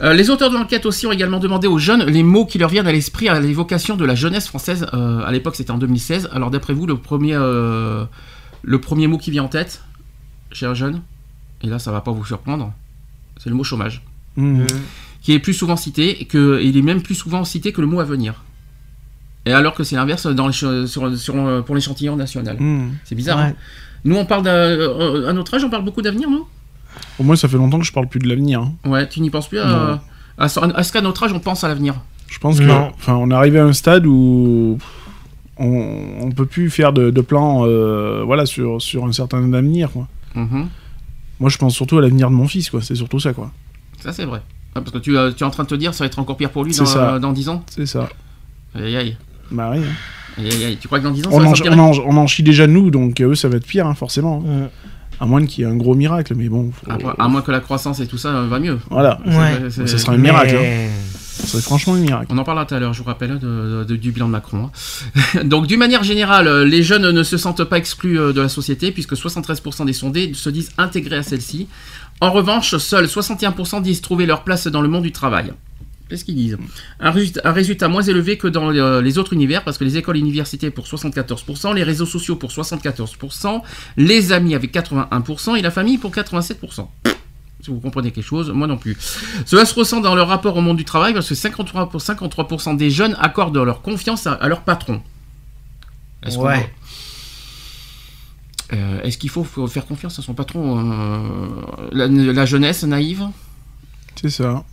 Euh, 0.00 0.12
les 0.12 0.30
auteurs 0.30 0.50
de 0.50 0.54
l'enquête 0.56 0.86
aussi 0.86 1.06
ont 1.06 1.12
également 1.12 1.40
demandé 1.40 1.66
aux 1.66 1.78
jeunes 1.78 2.04
les 2.04 2.22
mots 2.22 2.46
qui 2.46 2.58
leur 2.58 2.68
viennent 2.68 2.86
à 2.86 2.92
l'esprit 2.92 3.28
à 3.28 3.40
l'évocation 3.40 3.96
de 3.96 4.04
la 4.04 4.14
jeunesse 4.14 4.46
française. 4.46 4.86
Euh, 4.94 5.22
à 5.26 5.32
l'époque, 5.32 5.56
c'était 5.56 5.72
en 5.72 5.78
2016. 5.78 6.28
Alors, 6.32 6.50
d'après 6.52 6.72
vous, 6.72 6.86
le 6.86 6.96
premier, 6.96 7.34
euh, 7.34 8.04
le 8.62 8.80
premier 8.80 9.08
mot 9.08 9.18
qui 9.18 9.32
vient 9.32 9.42
en 9.44 9.48
tête 9.48 9.82
chez 10.52 10.66
un 10.66 10.74
jeune, 10.74 11.00
et 11.62 11.66
là, 11.66 11.80
ça 11.80 11.90
va 11.90 12.00
pas 12.00 12.12
vous 12.12 12.24
surprendre, 12.24 12.72
c'est 13.38 13.50
le 13.50 13.56
mot 13.56 13.64
chômage, 13.64 14.02
Mhm. 14.36 14.66
Qui 15.22 15.32
est 15.32 15.38
plus 15.38 15.54
souvent 15.54 15.76
cité, 15.76 16.20
et 16.20 16.24
que 16.26 16.60
il 16.62 16.76
est 16.76 16.82
même 16.82 17.02
plus 17.02 17.14
souvent 17.14 17.44
cité 17.44 17.72
que 17.72 17.80
le 17.80 17.86
mot 17.86 18.00
avenir. 18.00 18.44
Et 19.46 19.52
alors 19.52 19.74
que 19.74 19.82
c'est 19.84 19.96
l'inverse 19.96 20.26
dans 20.26 20.46
les 20.46 20.52
che- 20.52 20.86
sur, 20.86 21.16
sur, 21.18 21.64
pour 21.64 21.74
l'échantillon 21.74 22.16
national. 22.16 22.56
Mhm. 22.60 22.92
C'est 23.04 23.14
bizarre. 23.14 23.38
Ouais. 23.38 23.44
hein 23.44 23.54
nous, 24.04 24.14
on 24.16 24.24
parle 24.26 24.42
d'un- 24.44 24.50
euh, 24.52 25.28
à 25.28 25.32
notre 25.32 25.54
âge, 25.54 25.64
on 25.64 25.70
parle 25.70 25.84
beaucoup 25.84 26.02
d'avenir, 26.02 26.30
non? 26.30 26.44
Au 27.18 27.24
moins, 27.24 27.34
ça 27.36 27.48
fait 27.48 27.56
longtemps 27.56 27.78
que 27.80 27.84
je 27.84 27.92
parle 27.92 28.06
plus 28.08 28.20
de 28.20 28.28
l'avenir. 28.28 28.60
hein. 28.60 28.72
Ouais, 28.88 29.08
tu 29.08 29.20
n'y 29.20 29.28
penses 29.30 29.48
plus 29.48 29.58
à, 29.58 30.00
à, 30.38 30.44
à 30.44 30.48
ce 30.48 30.92
qu'à 30.92 31.00
notre 31.00 31.24
âge, 31.24 31.32
on 31.32 31.40
pense 31.40 31.64
à 31.64 31.68
l'avenir? 31.68 31.94
Je 32.28 32.38
pense 32.38 32.60
que, 32.60 32.70
enfin, 32.70 33.14
on 33.16 33.30
est 33.30 33.34
arrivé 33.34 33.58
à 33.58 33.64
un 33.64 33.72
stade 33.72 34.06
où 34.06 34.78
on, 35.56 35.92
on 36.20 36.30
peut 36.30 36.46
plus 36.46 36.70
faire 36.70 36.92
de, 36.92 37.10
de 37.10 37.20
plans, 37.20 37.64
euh, 37.66 38.22
voilà, 38.24 38.46
sur, 38.46 38.80
sur 38.80 39.04
un 39.04 39.12
certain 39.12 39.52
avenir, 39.52 39.90
quoi. 39.90 40.06
Mhm. 40.34 40.68
Moi, 41.40 41.50
je 41.50 41.58
pense 41.58 41.74
surtout 41.74 41.98
à 41.98 42.02
l'avenir 42.02 42.30
de 42.30 42.34
mon 42.34 42.46
fils, 42.46 42.70
quoi. 42.70 42.80
C'est 42.82 42.94
surtout 42.94 43.18
ça, 43.18 43.32
quoi. 43.32 43.50
Ça, 44.00 44.12
c'est 44.12 44.24
vrai. 44.26 44.42
Ah, 44.74 44.80
parce 44.80 44.90
que 44.92 44.98
tu, 44.98 45.16
euh, 45.16 45.32
tu 45.32 45.42
es 45.42 45.46
en 45.46 45.50
train 45.50 45.64
de 45.64 45.68
te 45.68 45.74
dire 45.74 45.94
ça 45.94 46.04
va 46.04 46.06
être 46.06 46.18
encore 46.18 46.36
pire 46.36 46.50
pour 46.50 46.64
lui 46.64 46.74
dans, 46.74 46.84
ça. 46.86 47.14
euh, 47.14 47.18
dans 47.18 47.32
10 47.32 47.48
ans 47.48 47.64
C'est 47.74 47.86
ça. 47.86 48.08
Aïe, 48.74 48.96
aïe, 48.96 49.16
Bah 49.50 49.70
oui. 49.72 49.78
hein. 49.78 49.82
aïe, 50.38 50.50
aïe, 50.52 50.64
aïe. 50.64 50.78
Tu 50.80 50.86
crois 50.88 50.98
que 51.00 51.04
dans 51.04 51.10
10 51.10 51.26
ans, 51.26 51.30
ça 51.30 51.36
On 51.36 51.40
va 51.40 51.46
en, 51.48 51.54
s'empirer 51.54 51.74
on, 51.76 51.90
en, 51.90 51.98
on 52.06 52.16
en 52.16 52.26
chie 52.26 52.42
déjà 52.42 52.66
nous, 52.66 52.90
donc 52.90 53.20
euh, 53.20 53.30
eux, 53.30 53.34
ça 53.34 53.48
va 53.48 53.56
être 53.56 53.66
pire, 53.66 53.86
hein, 53.86 53.94
forcément. 53.94 54.40
Mm. 54.40 54.68
À 55.20 55.26
moins 55.26 55.44
qu'il 55.44 55.64
y 55.64 55.66
ait 55.66 55.70
un 55.70 55.74
gros 55.76 55.96
miracle, 55.96 56.34
mais 56.36 56.48
bon. 56.48 56.70
faut- 56.70 56.88
à, 56.90 57.24
à 57.24 57.28
moins 57.28 57.42
que 57.42 57.50
la 57.50 57.58
croissance 57.60 57.98
et 57.98 58.06
tout 58.06 58.18
ça 58.18 58.28
euh, 58.28 58.46
va 58.46 58.60
mieux. 58.60 58.78
Voilà. 58.90 59.18
Ouais. 59.26 59.68
Ça 59.70 59.86
sera 59.98 60.12
un 60.12 60.16
miracle. 60.18 60.54
hein. 60.54 60.60
Mais- 60.60 60.90
Ça 61.38 61.46
serait 61.46 61.62
franchement 61.62 61.94
un 61.94 61.98
miracle. 61.98 62.26
On 62.30 62.38
en 62.38 62.42
parlera 62.44 62.66
tout 62.66 62.74
à 62.74 62.80
l'heure, 62.80 62.92
je 62.92 62.98
vous 62.98 63.04
rappelle, 63.06 63.30
hein, 63.32 63.38
de- 63.40 63.84
de- 63.88 63.96
du 63.96 64.10
bilan 64.12 64.26
de 64.26 64.32
Macron. 64.32 64.70
hein. 65.36 65.40
Donc, 65.44 65.66
d'une 65.68 65.78
manière 65.78 66.02
générale, 66.04 66.46
euh, 66.46 66.64
les 66.64 66.82
jeunes 66.84 67.10
ne 67.10 67.22
se 67.24 67.36
sentent 67.36 67.64
pas 67.64 67.78
exclus 67.78 68.18
euh, 68.20 68.32
de 68.32 68.40
la 68.40 68.48
société, 68.48 68.90
puisque 68.92 69.14
73% 69.14 69.84
des 69.86 69.92
sondés 69.92 70.32
se 70.34 70.50
disent 70.50 70.70
intégrés 70.78 71.16
à 71.16 71.22
celle-ci. 71.24 71.66
En 72.20 72.30
revanche, 72.32 72.76
seuls 72.76 73.06
61% 73.06 73.82
disent 73.82 74.00
trouver 74.00 74.26
leur 74.26 74.42
place 74.44 74.66
dans 74.66 74.80
le 74.80 74.88
monde 74.88 75.04
du 75.04 75.12
travail. 75.12 75.52
Qu'est-ce 76.08 76.24
qu'ils 76.24 76.36
disent? 76.36 76.58
Un 77.00 77.10
résultat, 77.10 77.88
moins 77.88 78.02
élevé 78.02 78.38
que 78.38 78.48
dans 78.48 78.72
euh, 78.72 79.02
les 79.02 79.18
autres 79.18 79.34
univers, 79.34 79.62
parce 79.62 79.76
que 79.76 79.84
les 79.84 79.98
écoles 79.98 80.16
et 80.16 80.20
universités 80.20 80.70
pour 80.70 80.86
74%, 80.86 81.74
les 81.74 81.82
réseaux 81.82 82.06
sociaux 82.06 82.36
pour 82.36 82.50
74%, 82.50 83.60
les 83.98 84.32
amis 84.32 84.54
avec 84.54 84.72
81% 84.72 85.56
et 85.56 85.62
la 85.62 85.70
famille 85.70 85.98
pour 85.98 86.10
87%. 86.10 86.86
Si 87.60 87.70
vous 87.70 87.80
comprenez 87.80 88.10
quelque 88.10 88.24
chose, 88.24 88.50
moi 88.50 88.66
non 88.66 88.78
plus. 88.78 88.96
Cela 89.44 89.66
se 89.66 89.74
ressent 89.74 90.00
dans 90.00 90.14
leur 90.14 90.28
rapport 90.28 90.56
au 90.56 90.60
monde 90.60 90.76
du 90.76 90.84
travail 90.84 91.12
parce 91.12 91.28
que 91.28 91.34
53%, 91.34 91.88
pour 91.90 92.00
53% 92.00 92.76
des 92.76 92.90
jeunes 92.90 93.16
accordent 93.20 93.58
leur 93.58 93.82
confiance 93.82 94.26
à, 94.26 94.32
à 94.32 94.48
leur 94.48 94.62
patron. 94.62 95.02
Est-ce 96.24 96.38
Ouais. 96.38 96.72
Euh, 98.72 99.00
Est-ce 99.02 99.16
qu'il 99.18 99.30
faut 99.30 99.44
faire 99.44 99.86
confiance 99.86 100.18
à 100.18 100.22
son 100.22 100.34
patron 100.34 100.78
euh, 100.78 101.48
la, 101.92 102.06
la 102.08 102.46
jeunesse 102.46 102.84
naïve? 102.84 103.24
C'est 104.20 104.30
ça. 104.30 104.64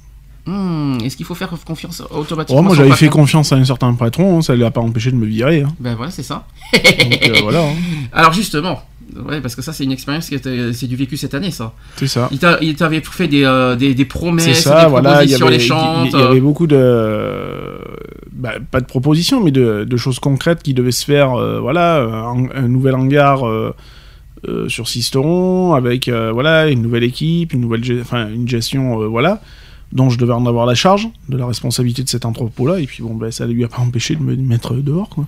Hmm, 0.45 0.97
Est-ce 1.03 1.17
qu'il 1.17 1.25
faut 1.25 1.33
faire 1.33 1.49
confiance 1.65 2.03
automatiquement 2.11 2.59
Oh, 2.59 2.63
moi, 2.63 2.75
j'avais 2.75 2.91
fait 2.91 3.07
confiance 3.09 3.51
à 3.51 3.55
un 3.55 3.63
certain 3.65 3.93
patron, 3.95 4.37
hein, 4.37 4.41
ça 4.41 4.55
lui 4.55 4.63
a 4.63 4.69
pas 4.71 4.81
empêché 4.81 5.11
de 5.11 5.15
me 5.15 5.25
virer. 5.25 5.61
hein. 5.63 5.73
Ben 5.79 5.95
voilà, 5.95 6.11
c'est 6.11 6.23
ça. 6.23 6.45
Donc 6.73 6.83
euh, 7.29 7.39
voilà, 7.41 7.61
hein. 7.67 7.73
Alors 8.13 8.31
justement, 8.33 8.83
ouais, 9.27 9.41
parce 9.41 9.55
que 9.55 9.61
ça 9.61 9.73
c'est 9.73 9.83
une 9.83 9.91
expérience 9.91 10.31
était, 10.31 10.73
c'est 10.73 10.87
du 10.87 10.95
vécu 10.95 11.17
cette 11.17 11.33
année 11.33 11.51
ça. 11.51 11.73
c'est 11.95 12.07
ça. 12.07 12.27
Il 12.31 12.39
t'a- 12.39 12.57
il 12.61 12.75
t'avait 12.75 13.01
fait 13.01 13.27
des, 13.27 13.43
euh, 13.43 13.75
des, 13.75 13.93
des 13.93 14.03
C'est 14.03 14.05
promesses, 14.07 14.61
ça, 14.61 14.83
des 14.85 14.89
voilà. 14.89 15.23
Il 15.23 15.29
y 15.31 15.35
propositions 15.37 15.77
avait, 15.77 16.09
il 16.09 16.11
y 16.19 16.21
avait 16.23 16.39
beaucoup 16.41 16.67
de. 16.67 17.79
bah, 18.33 18.53
pas 18.71 18.81
de 18.81 18.85
propositions, 18.85 19.43
mais 19.43 19.51
de, 19.51 19.83
de 19.83 19.97
choses 19.97 20.19
concrètes 20.19 20.61
qui 20.63 20.73
devaient 20.73 20.91
se 20.91 21.05
faire. 21.05 21.33
euh, 21.33 21.59
voilà, 21.59 22.01
un, 22.01 22.49
un 22.53 22.67
nouvel 22.67 22.95
hangar 22.95 23.47
euh, 23.47 23.73
euh, 24.47 24.69
sur 24.69 24.87
Sisteron, 24.87 25.73
avec 25.73 26.07
euh, 26.07 26.31
voilà, 26.31 26.69
une 26.69 26.81
nouvelle 26.81 27.03
équipe, 27.03 27.53
une, 27.53 27.61
nouvelle, 27.61 27.83
ge- 27.83 28.01
enfin, 28.01 28.27
une 28.29 28.47
gestion, 28.47 29.01
euh, 29.01 29.07
voilà, 29.07 29.41
dont 29.91 30.09
je 30.09 30.17
devais 30.17 30.33
en 30.33 30.45
avoir 30.45 30.65
la 30.65 30.75
charge, 30.75 31.07
de 31.29 31.37
la 31.37 31.45
responsabilité 31.47 32.03
de 32.03 32.09
cet 32.09 32.25
entrepôt-là. 32.25 32.79
Et 32.79 32.85
puis 32.85 33.01
bon, 33.01 33.15
ben, 33.15 33.31
ça 33.31 33.45
lui 33.47 33.63
a 33.63 33.67
pas 33.67 33.79
empêché 33.81 34.15
de 34.15 34.21
me 34.21 34.35
mettre 34.35 34.73
dehors, 34.75 35.09
quoi. 35.09 35.25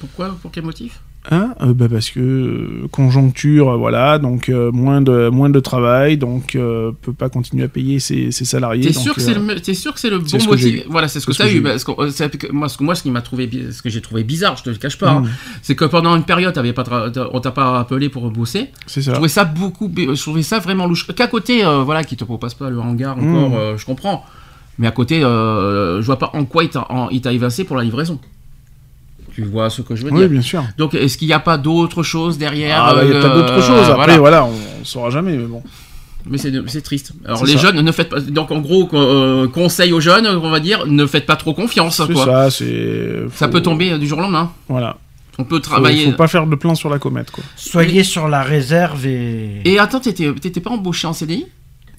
Pourquoi 0.00 0.36
Pour 0.42 0.50
quel 0.50 0.64
motif? 0.64 1.00
Hein 1.30 1.54
Euh, 1.60 1.74
bah, 1.74 1.86
parce 1.90 2.08
que 2.08 2.18
euh, 2.20 2.88
conjoncture, 2.90 3.68
euh, 3.68 3.76
voilà, 3.76 4.18
donc 4.18 4.48
euh, 4.48 4.72
moins 4.72 5.02
de 5.02 5.28
moins 5.28 5.50
de 5.50 5.60
travail, 5.60 6.16
donc 6.16 6.52
peut 6.52 7.12
pas 7.12 7.28
continuer 7.28 7.64
à 7.64 7.68
payer 7.68 8.00
ses, 8.00 8.30
ses 8.30 8.46
salariés. 8.46 8.86
T'es 8.86 8.92
sûr, 8.94 9.14
que 9.14 9.20
c'est 9.20 9.34
le, 9.34 9.74
sûr 9.74 9.92
que 9.92 10.00
c'est 10.00 10.08
le 10.08 10.18
bon 10.18 10.26
ce 10.26 10.46
motif? 10.48 10.84
Voilà, 10.88 11.08
c'est 11.08 11.20
ce 11.20 11.26
que 11.26 11.32
t'as 11.36 11.46
que 11.46 11.54
eu. 11.56 11.62
parce 11.62 11.84
que, 11.84 12.52
moi, 12.52 12.68
ce 12.70 12.78
que 12.78 12.84
moi, 12.84 12.94
ce 12.94 13.02
qui 13.02 13.10
m'a 13.10 13.20
trouvé, 13.20 13.50
ce 13.70 13.82
que 13.82 13.90
j'ai 13.90 14.00
trouvé 14.00 14.24
bizarre, 14.24 14.56
je 14.56 14.62
te 14.62 14.70
le 14.70 14.76
cache 14.76 14.96
pas, 14.96 15.10
hein, 15.10 15.20
Mm. 15.20 15.28
c'est 15.60 15.74
que 15.74 15.84
pendant 15.84 16.16
une 16.16 16.24
période, 16.24 16.54
t'avais 16.54 16.72
pas, 16.72 16.84
on 17.32 17.40
t'a 17.40 17.50
pas 17.50 17.78
appelé 17.80 18.08
pour 18.08 18.30
bosser. 18.30 18.70
c'est 18.86 19.02
Je 19.02 19.06
ça. 19.06 19.12
trouvais 19.12 19.28
ça 19.28 19.44
beaucoup, 19.44 19.92
je 19.94 20.20
trouvais 20.22 20.42
ça 20.42 20.58
vraiment 20.58 20.86
louche. 20.86 21.06
Qu'à 21.14 21.26
côté, 21.26 21.62
voilà, 21.84 22.02
qui 22.02 22.16
te 22.16 22.24
propose 22.24 22.54
pas 22.54 22.70
le 22.70 22.80
hangar 22.80 23.18
encore, 23.18 23.50
Mm. 23.50 23.54
euh, 23.54 23.76
je 23.76 23.84
comprends. 23.84 24.24
Mais 24.78 24.86
à 24.86 24.90
côté, 24.92 25.20
je 25.20 26.00
vois 26.06 26.18
pas 26.18 26.30
en 26.32 26.46
quoi 26.46 26.64
il 26.64 27.20
t'a 27.20 27.32
évincé 27.34 27.64
pour 27.64 27.76
la 27.76 27.84
livraison. 27.84 28.18
Tu 29.42 29.48
vois 29.48 29.70
ce 29.70 29.82
que 29.82 29.96
je 29.96 30.04
veux 30.04 30.12
Oui, 30.12 30.20
dire 30.20 30.28
bien 30.28 30.42
sûr. 30.42 30.62
Donc, 30.76 30.94
est-ce 30.94 31.16
qu'il 31.18 31.28
n'y 31.28 31.34
a 31.34 31.40
pas 31.40 31.56
d'autre 31.58 32.02
chose 32.02 32.36
derrière 32.38 32.84
Ah, 32.84 32.94
bah, 32.94 33.00
il 33.04 33.10
y 33.10 33.12
a 33.12 33.16
euh, 33.16 33.22
pas 33.22 33.34
d'autre 33.34 33.62
chose. 33.62 33.88
euh, 33.88 33.92
Après, 33.92 34.18
voilà. 34.18 34.42
voilà, 34.42 34.44
on, 34.44 34.80
on 34.80 34.84
saura 34.84 35.10
jamais, 35.10 35.36
mais 35.36 35.44
bon. 35.44 35.62
Mais 36.28 36.36
c'est 36.36 36.52
c'est 36.66 36.82
triste. 36.82 37.12
Alors 37.24 37.46
les 37.46 37.54
ça. 37.54 37.58
jeunes 37.72 37.80
ne 37.80 37.92
faites 37.92 38.10
pas. 38.10 38.20
Donc 38.20 38.50
en 38.50 38.58
gros, 38.60 38.86
euh, 38.92 39.48
conseil 39.48 39.92
aux 39.94 40.00
jeunes, 40.00 40.26
on 40.26 40.50
va 40.50 40.60
dire, 40.60 40.86
ne 40.86 41.06
faites 41.06 41.24
pas 41.24 41.36
trop 41.36 41.54
confiance. 41.54 42.02
Quoi. 42.12 42.24
ça, 42.26 42.50
c'est. 42.50 43.22
Ça 43.32 43.46
faut- 43.46 43.52
peut 43.52 43.62
tomber 43.62 43.92
euh, 43.92 43.98
du 43.98 44.06
jour 44.06 44.18
au 44.18 44.20
lendemain. 44.22 44.52
Voilà. 44.68 44.98
On 45.38 45.44
peut 45.44 45.56
Faut, 45.56 45.60
travailler. 45.62 46.04
faut 46.10 46.16
pas 46.18 46.28
faire 46.28 46.46
de 46.46 46.54
plan 46.56 46.74
sur 46.74 46.90
la 46.90 46.98
comète, 46.98 47.30
quoi. 47.30 47.42
Soyez 47.56 48.04
sur 48.04 48.28
la 48.28 48.42
réserve 48.42 49.06
et. 49.06 49.62
Et 49.64 49.78
attends, 49.78 50.00
t'étais 50.00 50.30
t'étais 50.34 50.60
pas 50.60 50.68
embauché 50.70 51.06
en 51.06 51.14
CDI 51.14 51.46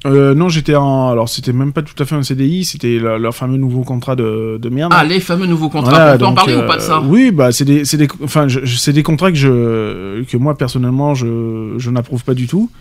Euh, 0.05 0.33
non, 0.33 0.49
j'étais 0.49 0.75
en. 0.75 1.09
Alors, 1.11 1.29
c'était 1.29 1.53
même 1.53 1.73
pas 1.73 1.83
tout 1.83 2.01
à 2.01 2.05
fait 2.05 2.15
un 2.15 2.23
CDI, 2.23 2.65
c'était 2.65 2.97
le- 2.97 3.17
leur 3.19 3.35
fameux 3.35 3.57
nouveau 3.57 3.83
contrat 3.83 4.15
de, 4.15 4.57
de 4.59 4.69
merde. 4.69 4.91
Ah, 4.95 5.03
les 5.03 5.19
fameux 5.19 5.45
nouveaux 5.45 5.69
contrats. 5.69 5.91
Voilà, 5.91 6.15
on 6.15 6.17
peut 6.17 6.25
en 6.25 6.33
parler 6.33 6.53
euh, 6.53 6.63
ou 6.63 6.67
pas 6.67 6.77
de 6.77 6.81
ça? 6.81 7.01
Oui, 7.01 7.31
bah 7.31 7.51
c'est 7.51 7.65
des, 7.65 7.83
des, 7.83 8.07
enfin, 8.23 8.47
je- 8.47 8.91
des 8.91 9.03
contrats 9.03 9.31
que 9.31 9.37
je, 9.37 10.23
que 10.23 10.37
moi 10.37 10.57
personnellement 10.57 11.13
je, 11.13 11.75
je 11.77 11.89
n'approuve 11.91 12.23
pas 12.23 12.33
du 12.33 12.47
tout, 12.47 12.71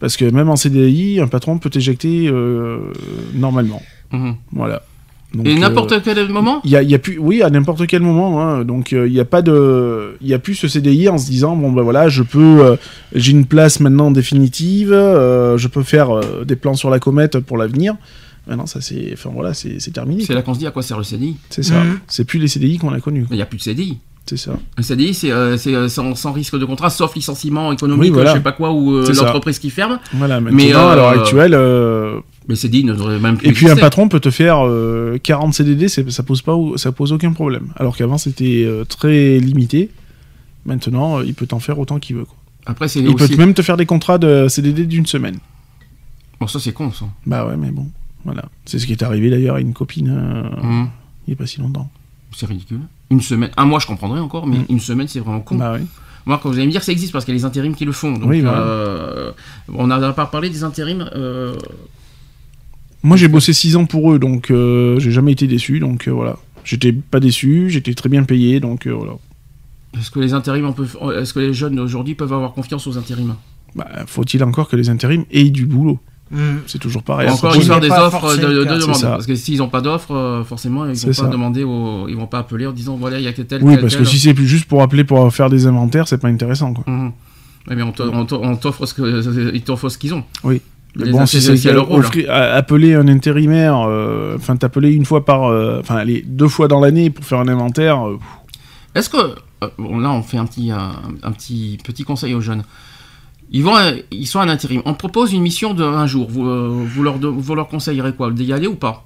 parce 0.00 0.16
que 0.16 0.24
même 0.24 0.48
en 0.48 0.56
CDI, 0.56 1.20
un 1.20 1.26
patron 1.28 1.58
peut 1.58 1.68
t'éjecter 1.70 2.28
euh, 2.28 2.78
normalement. 3.34 3.82
Mhm. 4.12 4.36
Voilà. 4.52 4.82
Donc, 5.34 5.46
Et 5.48 5.54
euh, 5.54 5.58
n'importe 5.58 6.02
quel 6.02 6.28
moment 6.28 6.60
il 6.64 6.70
y 6.70 6.76
a, 6.76 6.82
y 6.82 6.94
a 6.94 6.98
plus, 6.98 7.18
oui, 7.18 7.42
à 7.42 7.50
n'importe 7.50 7.86
quel 7.86 8.02
moment. 8.02 8.40
hein. 8.40 8.64
donc 8.64 8.92
euh, 8.92 9.06
il 9.08 9.12
n'y 9.12 9.20
a 9.20 9.24
pas 9.24 9.42
de, 9.42 10.16
il 10.20 10.28
y 10.28 10.34
a 10.34 10.38
plus 10.38 10.54
ce 10.54 10.68
CDI 10.68 11.08
en 11.08 11.18
se 11.18 11.26
disant 11.28 11.56
bon 11.56 11.72
ben 11.72 11.82
voilà, 11.82 12.08
je 12.08 12.22
peux, 12.22 12.60
euh, 12.64 12.76
j'ai 13.14 13.32
une 13.32 13.44
place 13.46 13.80
maintenant 13.80 14.10
définitive, 14.10 14.92
euh, 14.92 15.58
je 15.58 15.68
peux 15.68 15.82
faire 15.82 16.10
euh, 16.16 16.44
des 16.44 16.56
plans 16.56 16.74
sur 16.74 16.88
la 16.90 16.98
comète 17.00 17.38
pour 17.40 17.56
l'avenir. 17.58 17.94
Maintenant 18.46 18.66
ça 18.66 18.80
c'est, 18.80 19.10
enfin 19.14 19.30
voilà, 19.34 19.54
c'est 19.54 19.80
c'est 19.80 19.90
terminé. 19.90 20.20
C'est 20.20 20.26
quoi. 20.28 20.34
là 20.36 20.42
qu'on 20.42 20.54
se 20.54 20.58
dit 20.60 20.66
à 20.66 20.70
quoi 20.70 20.82
sert 20.82 20.98
le 20.98 21.04
CDI. 21.04 21.36
C'est 21.50 21.62
ça. 21.62 21.82
Mhm. 21.82 21.98
C'est 22.06 22.24
plus 22.24 22.38
les 22.38 22.48
CDI 22.48 22.78
qu'on 22.78 22.92
a 22.92 23.00
connus. 23.00 23.26
Il 23.30 23.36
n'y 23.36 23.42
a 23.42 23.46
plus 23.46 23.58
de 23.58 23.62
CDI. 23.62 23.98
C'est 24.26 24.38
ça. 24.38 24.52
Le 24.78 24.82
CDI, 24.82 25.12
c'est 25.12 25.30
euh, 25.32 25.58
c'est, 25.58 25.74
euh, 25.74 25.88
sans, 25.88 26.14
sans 26.14 26.32
risque 26.32 26.58
de 26.58 26.64
contrat, 26.64 26.88
sauf 26.88 27.14
licenciement 27.14 27.72
économique, 27.72 28.04
Oui, 28.04 28.10
voilà. 28.10 28.30
je 28.30 28.36
sais 28.36 28.42
pas 28.42 28.52
quoi, 28.52 28.72
ou 28.72 28.94
euh, 28.96 29.12
l'entreprise 29.12 29.58
qui 29.58 29.68
ferme. 29.68 29.98
Voilà. 30.14 30.40
Maintenant 30.40 30.56
Mais, 30.56 30.72
à 30.72 30.94
l'heure 30.94 31.08
euh, 31.08 31.20
actuelle. 31.20 32.22
Euh, 32.44 32.46
Mais 32.48 32.54
CDI 32.56 32.84
ne 32.84 32.92
devrait 32.92 33.18
même 33.18 33.36
plus 33.38 33.48
Et 33.48 33.52
puis 33.52 33.68
un 33.68 33.76
patron 33.76 34.08
peut 34.08 34.20
te 34.20 34.30
faire 34.30 34.66
euh, 34.66 35.18
40 35.22 35.54
CDD, 35.54 35.88
c'est- 35.88 36.10
ça 36.10 36.22
pose 36.22 36.42
pas, 36.42 36.56
ça 36.76 36.92
pose 36.92 37.12
aucun 37.12 37.32
problème. 37.32 37.68
Alors 37.76 37.96
qu'avant 37.96 38.18
c'était 38.18 38.64
euh, 38.66 38.84
très 38.84 39.38
limité. 39.38 39.90
Maintenant, 40.66 41.18
euh, 41.18 41.24
il 41.26 41.34
peut 41.34 41.46
t'en 41.46 41.58
faire 41.60 41.78
autant 41.78 41.98
qu'il 41.98 42.16
veut. 42.16 42.24
quoi. 42.24 42.36
Après, 42.66 42.88
c'est 42.88 43.00
Il 43.00 43.14
peut 43.14 43.28
même 43.36 43.52
te 43.54 43.60
faire 43.62 43.76
des 43.76 43.84
contrats 43.86 44.16
de 44.18 44.46
CDD 44.48 44.86
d'une 44.86 45.04
semaine. 45.06 45.36
Bon, 46.40 46.46
ça 46.46 46.58
c'est 46.58 46.72
con, 46.72 46.90
ça. 46.90 47.04
Bah 47.26 47.46
ouais, 47.46 47.56
mais 47.58 47.70
bon, 47.70 47.86
voilà. 48.24 48.44
C'est 48.64 48.78
ce 48.78 48.86
qui 48.86 48.92
est 48.92 49.02
arrivé 49.02 49.28
d'ailleurs 49.30 49.56
à 49.56 49.60
une 49.60 49.74
copine 49.74 50.08
euh, 50.10 50.42
Mhm. 50.66 50.88
il 51.26 51.30
y 51.30 51.34
a 51.34 51.36
pas 51.36 51.46
si 51.46 51.60
longtemps. 51.60 51.90
C'est 52.34 52.46
ridicule. 52.46 52.80
Une 53.10 53.20
semaine, 53.20 53.50
un 53.56 53.64
mois 53.66 53.78
je 53.78 53.86
comprendrais 53.86 54.20
encore, 54.20 54.46
mais 54.46 54.58
Mm. 54.58 54.64
une 54.70 54.80
semaine 54.80 55.06
c'est 55.08 55.20
vraiment 55.20 55.40
con. 55.40 55.56
Bah. 55.56 55.76
Moi, 56.26 56.40
quand 56.42 56.48
vous 56.48 56.56
allez 56.56 56.64
me 56.66 56.70
dire 56.70 56.80
que 56.80 56.86
ça 56.86 56.92
existe, 56.92 57.12
parce 57.12 57.26
qu'il 57.26 57.34
y 57.34 57.36
a 57.36 57.38
les 57.38 57.44
intérims 57.44 57.74
qui 57.74 57.84
le 57.84 57.92
font. 57.92 58.12
Donc, 58.12 58.30
Oui, 58.30 58.40
euh, 58.42 59.30
on 59.74 59.86
n'a 59.86 60.12
pas 60.14 60.24
parlé 60.24 60.48
des 60.48 60.64
intérims. 60.64 61.06
euh, 61.14 61.54
Moi 63.04 63.16
j'ai 63.16 63.28
bossé 63.28 63.52
6 63.52 63.76
ans 63.76 63.84
pour 63.84 64.12
eux, 64.12 64.18
donc 64.18 64.50
euh, 64.50 64.98
j'ai 64.98 65.12
jamais 65.12 65.30
été 65.32 65.46
déçu, 65.46 65.78
donc 65.78 66.08
euh, 66.08 66.10
voilà. 66.10 66.36
J'étais 66.64 66.92
pas 66.92 67.20
déçu, 67.20 67.66
j'étais 67.68 67.94
très 67.94 68.08
bien 68.08 68.24
payé, 68.24 68.58
donc 68.58 68.86
euh, 68.86 68.92
voilà. 68.92 69.12
Est-ce 69.96 70.10
que 70.10 70.18
les 70.18 70.32
intérims, 70.34 70.66
on 70.66 70.72
peut, 70.72 70.86
est-ce 71.20 71.32
que 71.34 71.38
les 71.38 71.52
jeunes 71.54 71.78
aujourd'hui 71.78 72.14
peuvent 72.16 72.32
avoir 72.32 72.52
confiance 72.52 72.86
aux 72.88 72.98
intérims? 72.98 73.36
Bah, 73.76 73.86
faut-il 74.06 74.42
encore 74.42 74.68
que 74.68 74.74
les 74.76 74.88
intérims 74.88 75.24
aient 75.30 75.50
du 75.50 75.66
boulot? 75.66 75.98
Mhm. 76.30 76.62
C'est 76.66 76.78
toujours 76.78 77.02
pareil. 77.02 77.28
Encore 77.28 77.54
une 77.54 77.62
fois 77.62 77.78
des 77.80 77.90
offres 77.90 78.36
de, 78.38 78.42
de 78.42 78.46
le 78.46 78.64
cas. 78.64 78.78
demande. 78.78 78.94
C'est 78.94 79.02
ça. 79.02 79.10
Parce 79.10 79.26
que 79.26 79.34
s'ils 79.34 79.58
n'ont 79.58 79.68
pas 79.68 79.82
d'offres, 79.82 80.14
euh, 80.14 80.42
forcément, 80.42 80.86
ils 80.86 80.96
vont 80.96 81.06
pas 81.08 81.12
ça. 81.12 81.26
demander, 81.28 81.62
au- 81.64 82.08
ils 82.08 82.16
vont 82.16 82.26
pas 82.26 82.38
appeler 82.38 82.66
en 82.66 82.72
disant 82.72 82.96
voilà, 82.96 83.18
il 83.18 83.24
y 83.24 83.28
a 83.28 83.32
que 83.34 83.42
tel, 83.42 83.62
Oui, 83.62 83.72
tel, 83.74 83.82
parce 83.82 83.94
que 83.96 84.04
si 84.04 84.18
c'est 84.18 84.32
plus 84.34 84.46
juste 84.48 84.64
pour 84.64 84.80
appeler 84.82 85.04
pour 85.04 85.32
faire 85.32 85.50
des 85.50 85.66
inventaires, 85.66 86.08
c'est 86.08 86.16
pas 86.18 86.28
intéressant 86.28 86.72
quoi. 86.72 86.84
Mais 87.68 87.82
on 87.82 87.92
t'o- 87.92 88.10
on 88.12 88.24
t'o- 88.24 88.40
on 88.42 88.56
t'offre 88.56 88.86
ce 88.86 89.98
qu'ils 89.98 90.14
ont. 90.14 90.24
Oui. 90.44 90.60
Mais 90.96 91.10
bon, 91.10 91.26
c'est 91.26 91.68
appeler 92.28 92.94
un 92.94 93.08
intérimaire, 93.08 93.84
euh, 93.88 94.36
enfin 94.36 94.56
t'appeler 94.56 94.92
une 94.92 95.04
fois 95.04 95.24
par, 95.24 95.44
euh, 95.44 95.80
enfin 95.80 95.96
allez, 95.96 96.22
deux 96.26 96.48
fois 96.48 96.68
dans 96.68 96.80
l'année 96.80 97.10
pour 97.10 97.24
faire 97.24 97.40
un 97.40 97.48
inventaire, 97.48 98.06
euh, 98.06 98.18
Est-ce 98.94 99.10
que 99.10 99.16
euh, 99.16 99.68
bon, 99.76 99.98
là 99.98 100.12
on 100.12 100.22
fait 100.22 100.36
un 100.38 100.46
petit 100.46 100.70
un, 100.70 100.92
un 101.22 101.32
petit 101.32 101.78
petit 101.84 102.04
conseil 102.04 102.34
aux 102.34 102.40
jeunes. 102.40 102.62
Ils 103.50 103.62
vont 103.62 103.74
ils 104.10 104.26
sont 104.26 104.38
en 104.38 104.48
intérim. 104.48 104.82
On 104.84 104.94
propose 104.94 105.32
une 105.32 105.42
mission 105.42 105.74
de 105.74 105.84
un 105.84 106.06
jour. 106.06 106.28
Vous, 106.30 106.46
euh, 106.46 106.70
vous 106.72 107.02
leur 107.02 107.18
vous 107.18 107.54
leur 107.54 107.68
conseillerez 107.68 108.14
quoi? 108.14 108.30
D'y 108.30 108.52
aller 108.52 108.66
ou 108.66 108.76
pas? 108.76 109.04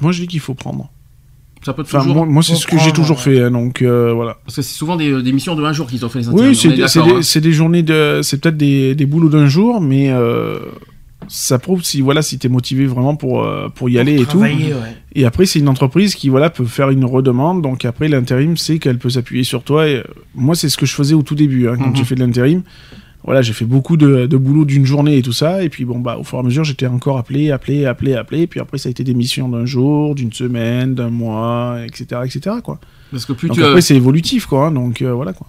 Moi 0.00 0.12
je 0.12 0.20
dis 0.22 0.26
qu'il 0.26 0.40
faut 0.40 0.54
prendre. 0.54 0.90
Ça 1.62 1.74
peut 1.74 1.82
Enfin 1.82 1.98
toujours 1.98 2.14
moi, 2.14 2.24
moi, 2.24 2.42
c'est 2.42 2.54
ce 2.54 2.66
que 2.66 2.78
j'ai 2.78 2.90
toujours 2.90 3.18
ouais. 3.18 3.22
fait, 3.22 3.42
hein, 3.42 3.50
donc 3.50 3.82
euh, 3.82 4.14
voilà. 4.14 4.38
parce 4.44 4.56
que 4.56 4.62
c'est 4.62 4.74
souvent 4.74 4.96
des, 4.96 5.22
des 5.22 5.32
missions 5.32 5.54
de 5.54 5.62
un 5.62 5.74
jour 5.74 5.86
qu'ils 5.86 6.02
ont 6.06 6.08
fait 6.08 6.20
les 6.20 6.28
intérims. 6.28 6.48
Oui, 6.48 6.56
c'est 6.56 6.68
des, 6.70 6.82
hein. 6.84 7.20
c'est 7.20 7.40
des 7.42 7.52
journées 7.52 7.82
de, 7.82 8.20
c'est 8.22 8.40
peut-être 8.40 8.56
des, 8.56 8.94
des 8.94 9.04
boulots 9.04 9.28
d'un 9.28 9.46
jour, 9.46 9.82
mais 9.82 10.10
euh, 10.10 10.58
ça 11.32 11.60
prouve 11.60 11.84
si 11.84 12.00
voilà 12.00 12.22
si 12.22 12.38
t'es 12.38 12.48
motivé 12.48 12.86
vraiment 12.86 13.14
pour 13.14 13.44
euh, 13.44 13.68
pour 13.68 13.88
y 13.88 13.98
aller 14.00 14.20
et 14.20 14.26
tout. 14.26 14.38
Ouais. 14.38 14.72
Et 15.14 15.24
après, 15.24 15.46
c'est 15.46 15.60
une 15.60 15.68
entreprise 15.68 16.14
qui 16.16 16.28
voilà 16.28 16.50
peut 16.50 16.64
faire 16.64 16.90
une 16.90 17.04
redemande. 17.04 17.62
Donc 17.62 17.84
après, 17.84 18.08
l'intérim, 18.08 18.56
c'est 18.56 18.78
qu'elle 18.80 18.98
peut 18.98 19.10
s'appuyer 19.10 19.44
sur 19.44 19.62
toi. 19.62 19.88
Et, 19.88 19.96
euh, 19.98 20.02
moi, 20.34 20.54
c'est 20.56 20.68
ce 20.68 20.76
que 20.76 20.86
je 20.86 20.94
faisais 20.94 21.14
au 21.14 21.22
tout 21.22 21.36
début 21.36 21.68
hein, 21.68 21.76
quand 21.78 21.90
Mhm. 21.90 21.96
j'ai 21.96 22.04
fait 22.04 22.14
de 22.16 22.20
l'intérim. 22.20 22.62
Voilà, 23.22 23.42
j'ai 23.42 23.52
fait 23.52 23.66
beaucoup 23.66 23.96
de, 23.98 24.24
de 24.26 24.36
boulot 24.38 24.64
d'une 24.64 24.86
journée 24.86 25.18
et 25.18 25.22
tout 25.22 25.32
ça. 25.34 25.62
Et 25.62 25.68
puis 25.68 25.84
bon, 25.84 25.98
bah, 26.00 26.16
au 26.18 26.24
fur 26.24 26.38
et 26.38 26.40
à 26.40 26.42
mesure, 26.42 26.64
j'étais 26.64 26.86
encore 26.86 27.18
appelé, 27.18 27.50
appelé, 27.50 27.84
appelé, 27.84 28.14
appelé. 28.14 28.40
Et 28.42 28.46
puis 28.46 28.60
après, 28.60 28.78
ça 28.78 28.88
a 28.88 28.90
été 28.90 29.04
des 29.04 29.14
missions 29.14 29.48
d'un 29.48 29.66
jour, 29.66 30.14
d'une 30.14 30.32
semaine, 30.32 30.94
d'un 30.94 31.10
mois, 31.10 31.76
etc., 31.84 32.22
etc. 32.24 32.56
Quoi. 32.64 32.80
Parce 33.10 33.26
que 33.26 33.34
plus 33.34 33.48
Donc 33.48 33.58
tu, 33.58 33.62
après, 33.64 33.82
c'est 33.82 33.94
évolutif, 33.94 34.46
quoi. 34.46 34.66
hein, 34.66 34.72
donc 34.72 35.02
euh, 35.02 35.12
voilà 35.12 35.32
quoi. 35.34 35.46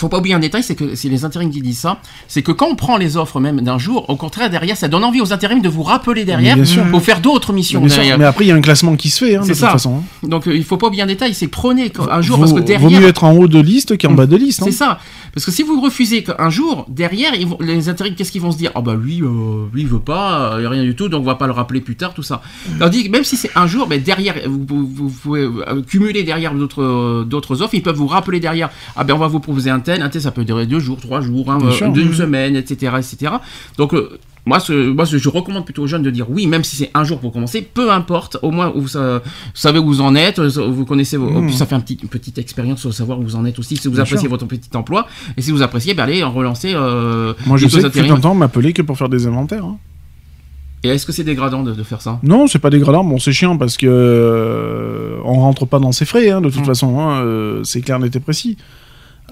Faut 0.00 0.08
pas 0.08 0.18
oublier 0.18 0.34
un 0.34 0.38
détail, 0.40 0.62
c'est 0.62 0.74
que 0.74 0.94
c'est 0.94 1.08
les 1.08 1.24
intérims 1.24 1.50
qui 1.50 1.60
disent 1.62 1.78
ça, 1.80 2.00
c'est 2.26 2.42
que 2.42 2.52
quand 2.52 2.66
on 2.68 2.74
prend 2.74 2.96
les 2.96 3.16
offres 3.16 3.38
même 3.40 3.60
d'un 3.60 3.78
jour, 3.78 4.08
au 4.08 4.16
contraire 4.16 4.50
derrière, 4.50 4.76
ça 4.76 4.88
donne 4.88 5.04
envie 5.04 5.20
aux 5.20 5.32
intérims 5.32 5.60
de 5.62 5.68
vous 5.68 5.82
rappeler 5.82 6.24
derrière 6.24 6.56
pour 6.90 7.02
faire 7.02 7.20
d'autres 7.20 7.52
missions 7.52 7.80
sûr, 7.88 7.96
derrière. 7.98 8.18
mais 8.18 8.24
après, 8.24 8.44
il 8.44 8.48
y 8.48 8.52
a 8.52 8.54
un 8.56 8.60
classement 8.60 8.96
qui 8.96 9.10
se 9.10 9.24
fait, 9.24 9.36
hein, 9.36 9.42
de 9.42 9.46
toute 9.46 9.56
ça. 9.56 9.70
façon. 9.70 9.96
hein. 9.98 10.26
Donc 10.28 10.48
euh, 10.48 10.56
il 10.56 10.64
faut 10.64 10.76
pas 10.76 10.86
oublier 10.88 11.02
un 11.02 11.06
détail, 11.06 11.34
c'est 11.34 11.48
prenez 11.48 11.92
un 12.10 12.22
jour 12.22 12.36
vaut, 12.36 12.42
parce 12.42 12.52
que 12.54 12.58
vaut 12.60 12.64
derrière 12.64 13.00
mieux 13.00 13.06
être 13.06 13.24
en 13.24 13.32
haut 13.32 13.46
de 13.48 13.60
liste 13.60 13.96
qu'en 14.00 14.12
bas 14.12 14.26
de 14.26 14.36
liste. 14.36 14.62
hein. 14.62 14.66
C'est 14.66 14.72
ça. 14.72 14.98
Parce 15.34 15.46
que 15.46 15.52
si 15.52 15.62
vous 15.62 15.80
refusez 15.80 16.24
un 16.38 16.50
jour, 16.50 16.86
derrière, 16.88 17.34
ils 17.34 17.46
vont- 17.46 17.58
les 17.60 17.88
intérims, 17.88 18.14
qu'est-ce 18.14 18.32
qu'ils 18.32 18.40
vont 18.42 18.50
se 18.52 18.58
dire? 18.58 18.72
Ah 18.74 18.80
bah 18.80 18.94
lui, 19.00 19.22
euh, 19.22 19.66
lui 19.72 19.82
il 19.82 19.86
veut 19.88 20.00
pas, 20.00 20.54
a 20.56 20.68
rien 20.68 20.82
du 20.82 20.94
tout, 20.96 21.08
donc 21.08 21.22
on 21.22 21.26
va 21.26 21.36
pas 21.36 21.46
le 21.46 21.52
rappeler 21.52 21.80
plus 21.80 21.96
tard, 21.96 22.14
tout 22.14 22.22
ça. 22.22 22.42
Tandis 22.78 23.04
que 23.04 23.10
même 23.10 23.24
si 23.24 23.36
c'est 23.36 23.50
un 23.54 23.66
jour, 23.66 23.86
ben 23.86 24.02
derrière, 24.02 24.34
vous, 24.46 24.64
vous- 24.66 24.86
vous 24.88 25.08
pouvez 25.10 25.42
euh, 25.42 25.82
cumuler 25.82 26.22
derrière 26.24 26.52
d'autres 26.54 26.82
euh, 26.82 27.24
d'autres 27.24 27.62
offres, 27.62 27.74
ils 27.74 27.82
peuvent 27.82 27.96
vous 27.96 28.06
rappeler 28.08 28.40
derrière. 28.40 28.70
Ah 28.96 29.04
ben 29.04 29.14
on 29.14 29.18
va 29.18 29.28
vous 29.28 29.40
proposer 29.40 29.70
un 29.70 29.80
tel, 29.80 30.02
un 30.02 30.08
tel, 30.08 30.20
ça 30.22 30.30
peut 30.32 30.44
durer 30.44 30.66
deux 30.66 30.80
jours, 30.80 30.98
trois 31.00 31.20
jours, 31.20 31.50
hein, 31.50 31.58
Bien 31.58 31.68
euh, 31.68 31.72
sûr. 31.72 31.92
d'une 31.92 32.08
Mhm. 32.08 32.14
semaine, 32.14 32.56
etc., 32.56 32.92
etc. 32.98 33.32
Donc 33.78 33.94
euh, 33.94 34.18
moi, 34.46 34.58
ce, 34.58 34.72
moi, 34.90 35.04
ce- 35.06 35.18
je 35.18 35.28
recommande 35.28 35.64
plutôt 35.64 35.82
aux 35.82 35.86
jeunes 35.86 36.02
de 36.02 36.10
dire 36.10 36.26
oui, 36.30 36.46
même 36.46 36.64
si 36.64 36.74
c'est 36.76 36.90
un 36.94 37.04
jour 37.04 37.18
pour 37.20 37.32
commencer, 37.32 37.62
peu 37.62 37.90
importe, 37.92 38.38
au 38.42 38.50
moins 38.50 38.72
vous, 38.74 38.88
sa- 38.88 39.18
vous 39.18 39.22
savez 39.54 39.78
où 39.78 39.86
vous 39.86 40.00
en 40.00 40.14
êtes, 40.14 40.38
euh, 40.38 40.48
vous 40.70 40.84
connaissez, 40.86 41.16
vos, 41.16 41.42
puis 41.42 41.54
ça 41.54 41.66
fait 41.66 41.74
un 41.74 41.80
petit, 41.80 41.98
une 42.02 42.08
petite 42.08 42.38
expérience 42.38 42.80
sur 42.80 42.92
savoir 42.94 43.18
où 43.20 43.22
vous 43.22 43.36
en 43.36 43.44
êtes 43.44 43.58
aussi, 43.58 43.76
si 43.76 43.86
vous 43.88 43.94
Bien 43.94 44.02
appréciez 44.02 44.22
sûr. 44.28 44.30
votre 44.30 44.46
petit 44.46 44.74
emploi, 44.76 45.06
et 45.36 45.42
si 45.42 45.50
vous 45.52 45.62
appréciez, 45.62 45.94
ben 45.94 46.04
allez 46.04 46.22
en 46.22 46.30
relancer. 46.32 46.72
Euh, 46.74 47.34
Moi, 47.46 47.58
je 47.58 47.68
sais 47.68 47.82
que 47.82 48.20
temps, 48.20 48.32
on 48.32 48.34
m'appelait 48.34 48.72
que 48.72 48.82
pour 48.82 48.96
faire 48.96 49.08
des 49.08 49.26
inventaires. 49.26 49.64
hein. 49.64 49.78
Et 50.82 50.88
est-ce 50.88 51.04
que 51.04 51.12
c'est 51.12 51.24
dégradant 51.24 51.62
de, 51.62 51.72
de 51.74 51.82
faire 51.82 52.00
ça? 52.00 52.18
Non, 52.22 52.46
c'est 52.46 52.58
pas 52.58 52.70
dégradant. 52.70 53.04
Bon, 53.04 53.18
c'est 53.18 53.32
chiant 53.32 53.58
parce 53.58 53.76
que 53.76 53.86
euh, 53.86 55.18
on 55.24 55.34
rentre 55.34 55.66
pas 55.66 55.78
dans 55.78 55.92
ses 55.92 56.06
frais, 56.06 56.30
hein, 56.30 56.40
de 56.40 56.48
toute 56.48 56.62
Mm. 56.62 56.64
façon. 56.64 56.98
hein, 57.00 57.20
euh, 57.22 57.60
c'est 57.64 57.82
clair, 57.82 57.98
net 57.98 58.16
et 58.16 58.20
précis. 58.20 58.56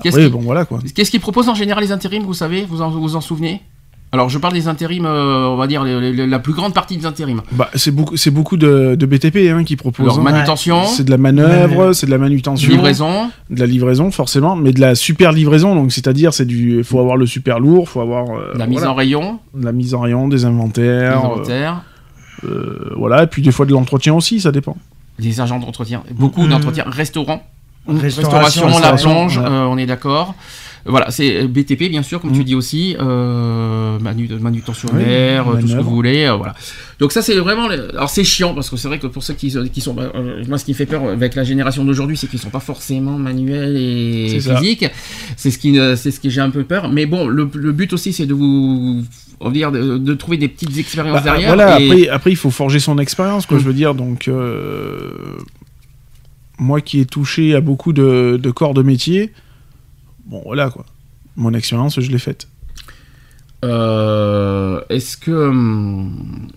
Qu'est-ce 0.03 0.17
Après, 0.17 0.27
qui- 0.27 0.33
bon, 0.33 0.41
voilà 0.41 0.65
quoi. 0.67 0.79
Qu'est-ce 0.95 1.11
qu'ils 1.11 1.21
proposent 1.21 1.49
en 1.49 1.55
général 1.55 1.83
les 1.83 1.91
intérims, 1.93 2.23
vous 2.25 2.35
savez 2.35 2.67
Vous 2.69 2.83
en, 2.83 2.91
vous 2.91 3.17
en 3.17 3.21
souvenez? 3.23 3.63
Alors 4.11 4.31
je 4.31 4.39
parle 4.39 4.55
des 4.55 4.69
intérims, 4.69 5.05
euh, 5.05 5.49
on 5.49 5.57
va 5.57 5.67
dire 5.67 5.85
les- 5.85 6.13
les- 6.13 6.27
la 6.27 6.39
plus 6.39 6.55
grande 6.55 6.73
partie 6.73 6.97
des 6.97 7.05
intérims. 7.05 7.43
Bah, 7.53 7.69
c'est 7.75 7.91
beaucoup, 7.91 8.17
c'est 8.17 8.31
beaucoup 8.31 8.57
de, 8.57 8.95
de 8.95 9.07
BTP 9.07 9.51
hein, 9.51 9.65
qui 9.65 9.77
proposent. 9.77 10.07
Alors 10.07 10.19
hein. 10.21 10.23
manutention, 10.23 10.85
C'est 10.85 11.05
de 11.05 11.11
la 11.11 11.19
manœuvre, 11.19 11.93
c'est 11.93 12.07
de 12.07 12.11
la 12.11 12.17
manutention, 12.19 12.71
livraison, 12.71 13.31
de 13.51 13.61
la 13.61 13.67
livraison 13.67 14.11
forcément, 14.11 14.57
mais 14.57 14.73
de 14.73 14.81
la 14.81 14.95
super 14.95 15.33
livraison. 15.33 15.75
Donc, 15.75 15.93
c'est-à-dire, 15.93 16.33
c'est 16.33 16.47
du, 16.47 16.83
faut 16.85 17.01
avoir 17.01 17.19
le 17.19 17.27
super 17.27 17.61
lourd, 17.61 17.89
faut 17.91 18.01
avoir 18.01 18.31
euh, 18.31 18.53
la 18.57 18.67
mise 18.67 18.79
voilà, 18.79 18.93
en 18.93 18.95
rayon, 18.95 19.41
de 19.55 19.65
la 19.67 19.73
mise 19.73 19.95
en 19.95 20.01
rayon, 20.01 20.27
des 20.29 20.47
inventaires, 20.47 21.19
inventaires, 21.19 21.83
euh, 22.45 22.49
euh, 22.49 22.95
voilà, 22.97 23.25
et 23.25 23.27
puis 23.27 23.43
des 23.43 23.53
fois 23.53 23.67
de 23.67 23.73
l'entretien 23.73 24.15
aussi, 24.15 24.41
ça 24.41 24.53
dépend. 24.53 24.77
les 25.19 25.41
agents 25.43 25.59
d'entretien, 25.59 26.03
beaucoup 26.13 26.47
d'entretien, 26.47 26.85
restauration, 26.87 27.43
Restauration, 27.87 28.67
restauration, 28.67 29.11
la 29.11 29.15
plonge, 29.15 29.39
ouais. 29.39 29.45
euh, 29.47 29.65
on 29.67 29.79
est 29.79 29.87
d'accord. 29.87 30.35
Voilà, 30.89 31.11
c'est 31.11 31.47
BTP 31.47 31.89
bien 31.91 32.03
sûr, 32.03 32.21
comme 32.21 32.33
tu 32.33 32.41
Mm. 32.41 32.45
dis 32.45 32.55
aussi, 32.55 32.97
euh, 32.99 33.99
manu- 34.01 34.29
manutentionnaire, 34.41 35.47
Oui, 35.49 35.61
tout 35.61 35.69
ce 35.69 35.75
que 35.75 35.81
vous 35.81 35.91
voulez, 35.91 36.25
euh, 36.25 36.35
voilà. 36.37 36.55
Donc 36.99 37.13
ça 37.13 37.21
c'est 37.23 37.37
vraiment, 37.37 37.69
les- 37.69 37.77
alors 37.93 38.09
c'est 38.11 38.25
chiant 38.25 38.55
parce 38.55 38.71
que 38.71 38.77
c'est 38.77 38.89
vrai 38.89 38.99
que 38.99 39.07
pour 39.07 39.23
ceux 39.23 39.35
qui, 39.35 39.55
qui 39.73 39.81
sont, 39.81 39.97
euh, 39.99 40.43
moi 40.49 40.57
ce 40.59 40.65
qui 40.65 40.73
me 40.73 40.77
fait 40.77 40.87
peur 40.87 41.05
avec 41.05 41.35
la 41.35 41.45
génération 41.45 41.85
d'aujourd'hui, 41.85 42.17
c'est 42.17 42.27
qu'ils 42.27 42.39
sont 42.39 42.51
pas 42.51 42.61
forcément 42.61 43.19
manuels 43.19 43.77
et 43.77 44.41
physiques. 44.41 44.87
C'est 45.37 45.51
ce 45.51 45.59
qui, 45.59 45.77
c'est 45.97 46.11
ce 46.11 46.19
qui 46.21 46.31
j'ai 46.31 46.41
un 46.41 46.51
peu 46.51 46.65
peur. 46.65 46.89
Mais 46.91 47.07
bon, 47.07 47.27
le, 47.29 47.49
le 47.53 47.73
but 47.73 47.93
aussi 47.93 48.13
c'est 48.13 48.27
de 48.27 48.35
vous, 48.35 49.05
on 49.41 49.47
va 49.49 49.53
dire, 49.53 49.71
de, 49.71 49.99
de 49.99 50.15
trouver 50.15 50.39
des 50.39 50.49
petites 50.49 50.77
expériences 50.79 51.17
Bah, 51.19 51.23
derrière. 51.23 51.49
voilà, 51.55 51.79
et- 51.81 51.85
après, 51.91 52.09
après, 52.09 52.31
il 52.31 52.37
faut 52.37 52.51
forger 52.51 52.81
son 52.81 52.99
expérience, 52.99 53.47
quoi, 53.47 53.59
Mm. 53.59 53.61
je 53.61 53.65
veux 53.67 53.75
dire. 53.75 53.95
Donc, 53.95 54.27
euh, 54.29 55.11
moi 56.59 56.81
qui 56.81 57.01
ai 57.01 57.05
touché 57.07 57.55
à 57.55 57.61
beaucoup 57.61 57.93
de, 57.93 58.39
de 58.43 58.51
corps 58.51 58.75
de 58.75 58.83
métier, 58.83 59.33
bon, 60.29 60.43
voilà, 60.45 60.71
quoi. 60.71 60.85
Mon 61.37 61.53
expérience, 61.55 62.01
je 62.01 62.11
l'ai 62.11 62.19
faite. 62.19 62.49
Euh, 63.65 64.81
Est-ce 64.89 65.17
que 65.17 65.31
hum, 65.33 66.49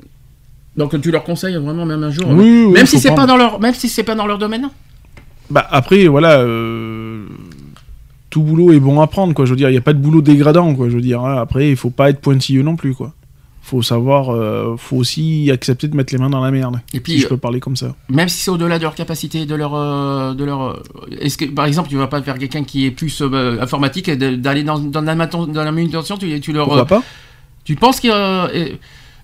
donc 0.77 0.99
tu 1.02 1.11
leur 1.11 1.23
conseilles 1.23 1.56
vraiment 1.56 1.85
même 1.85 2.03
un 2.03 2.11
jour, 2.11 2.30
Oui, 2.30 2.35
oui, 2.38 2.64
oui, 2.65 2.72
même 2.73 2.85
si 2.85 2.99
c'est 2.99 3.14
pas 3.14 3.26
dans 3.26 3.38
leur, 3.38 3.60
même 3.60 3.73
si 3.73 3.89
c'est 3.89 4.03
pas 4.03 4.15
dans 4.15 4.27
leur 4.27 4.38
domaine? 4.38 4.69
Bah, 5.49 5.68
après, 5.69 6.07
voilà, 6.07 6.39
euh, 6.39 7.26
tout 8.30 8.41
boulot 8.41 8.72
est 8.72 8.80
bon 8.80 9.02
à 9.02 9.07
prendre, 9.07 9.34
quoi. 9.34 9.45
Je 9.45 9.52
veux 9.52 9.57
dire, 9.57 9.69
il 9.69 9.73
n'y 9.73 9.77
a 9.77 9.81
pas 9.81 9.93
de 9.93 9.99
boulot 9.99 10.22
dégradant, 10.22 10.73
quoi. 10.73 10.89
Je 10.89 10.95
veux 10.95 11.02
dire, 11.02 11.22
hein. 11.22 11.41
après, 11.41 11.69
il 11.69 11.76
faut 11.76 11.89
pas 11.89 12.10
être 12.10 12.22
pointilleux 12.22 12.64
non 12.64 12.76
plus, 12.76 12.93
quoi. 12.93 13.14
Faut 13.63 13.83
savoir, 13.83 14.33
euh, 14.33 14.75
faut 14.75 14.97
aussi 14.97 15.49
accepter 15.51 15.88
de 15.88 15.95
mettre 15.95 16.11
les 16.13 16.19
mains 16.19 16.31
dans 16.31 16.41
la 16.43 16.49
merde. 16.51 16.81
Et 16.95 16.99
puis, 16.99 17.13
si 17.13 17.19
je 17.19 17.27
peux 17.27 17.38
parler 17.38 17.59
comme 17.59 17.75
ça. 17.75 17.93
même 18.09 18.27
si 18.27 18.41
c'est 18.41 18.49
au-delà 18.51 18.77
de 18.79 18.83
leur 18.83 18.95
capacité, 18.95 19.45
de 19.45 19.53
leur, 19.55 19.75
euh, 19.75 20.33
de 20.33 20.43
leur, 20.43 20.61
euh, 20.61 20.83
est-ce 21.19 21.38
que 21.38 21.45
par 21.45 21.65
exemple 21.65 21.88
tu 21.88 21.95
vas 21.95 22.07
pas 22.07 22.21
faire 22.23 22.39
quelqu'un 22.39 22.63
qui 22.63 22.85
est 22.88 22.91
plus 22.91 23.21
euh, 23.21 23.61
informatique 23.61 24.09
et 24.09 24.15
d'aller 24.17 24.63
dans, 24.63 24.79
dans 24.79 25.01
la 25.01 25.15
dans 25.27 25.45
la 25.63 25.71
manutention, 25.71 26.17
tu, 26.17 26.39
tu 26.41 26.51
leur, 26.53 26.65
Pourquoi 26.65 26.81
euh, 26.81 26.85
pas? 26.85 27.03
tu 27.63 27.75
penses 27.75 27.99
que, 27.99 28.07
euh, 28.11 28.69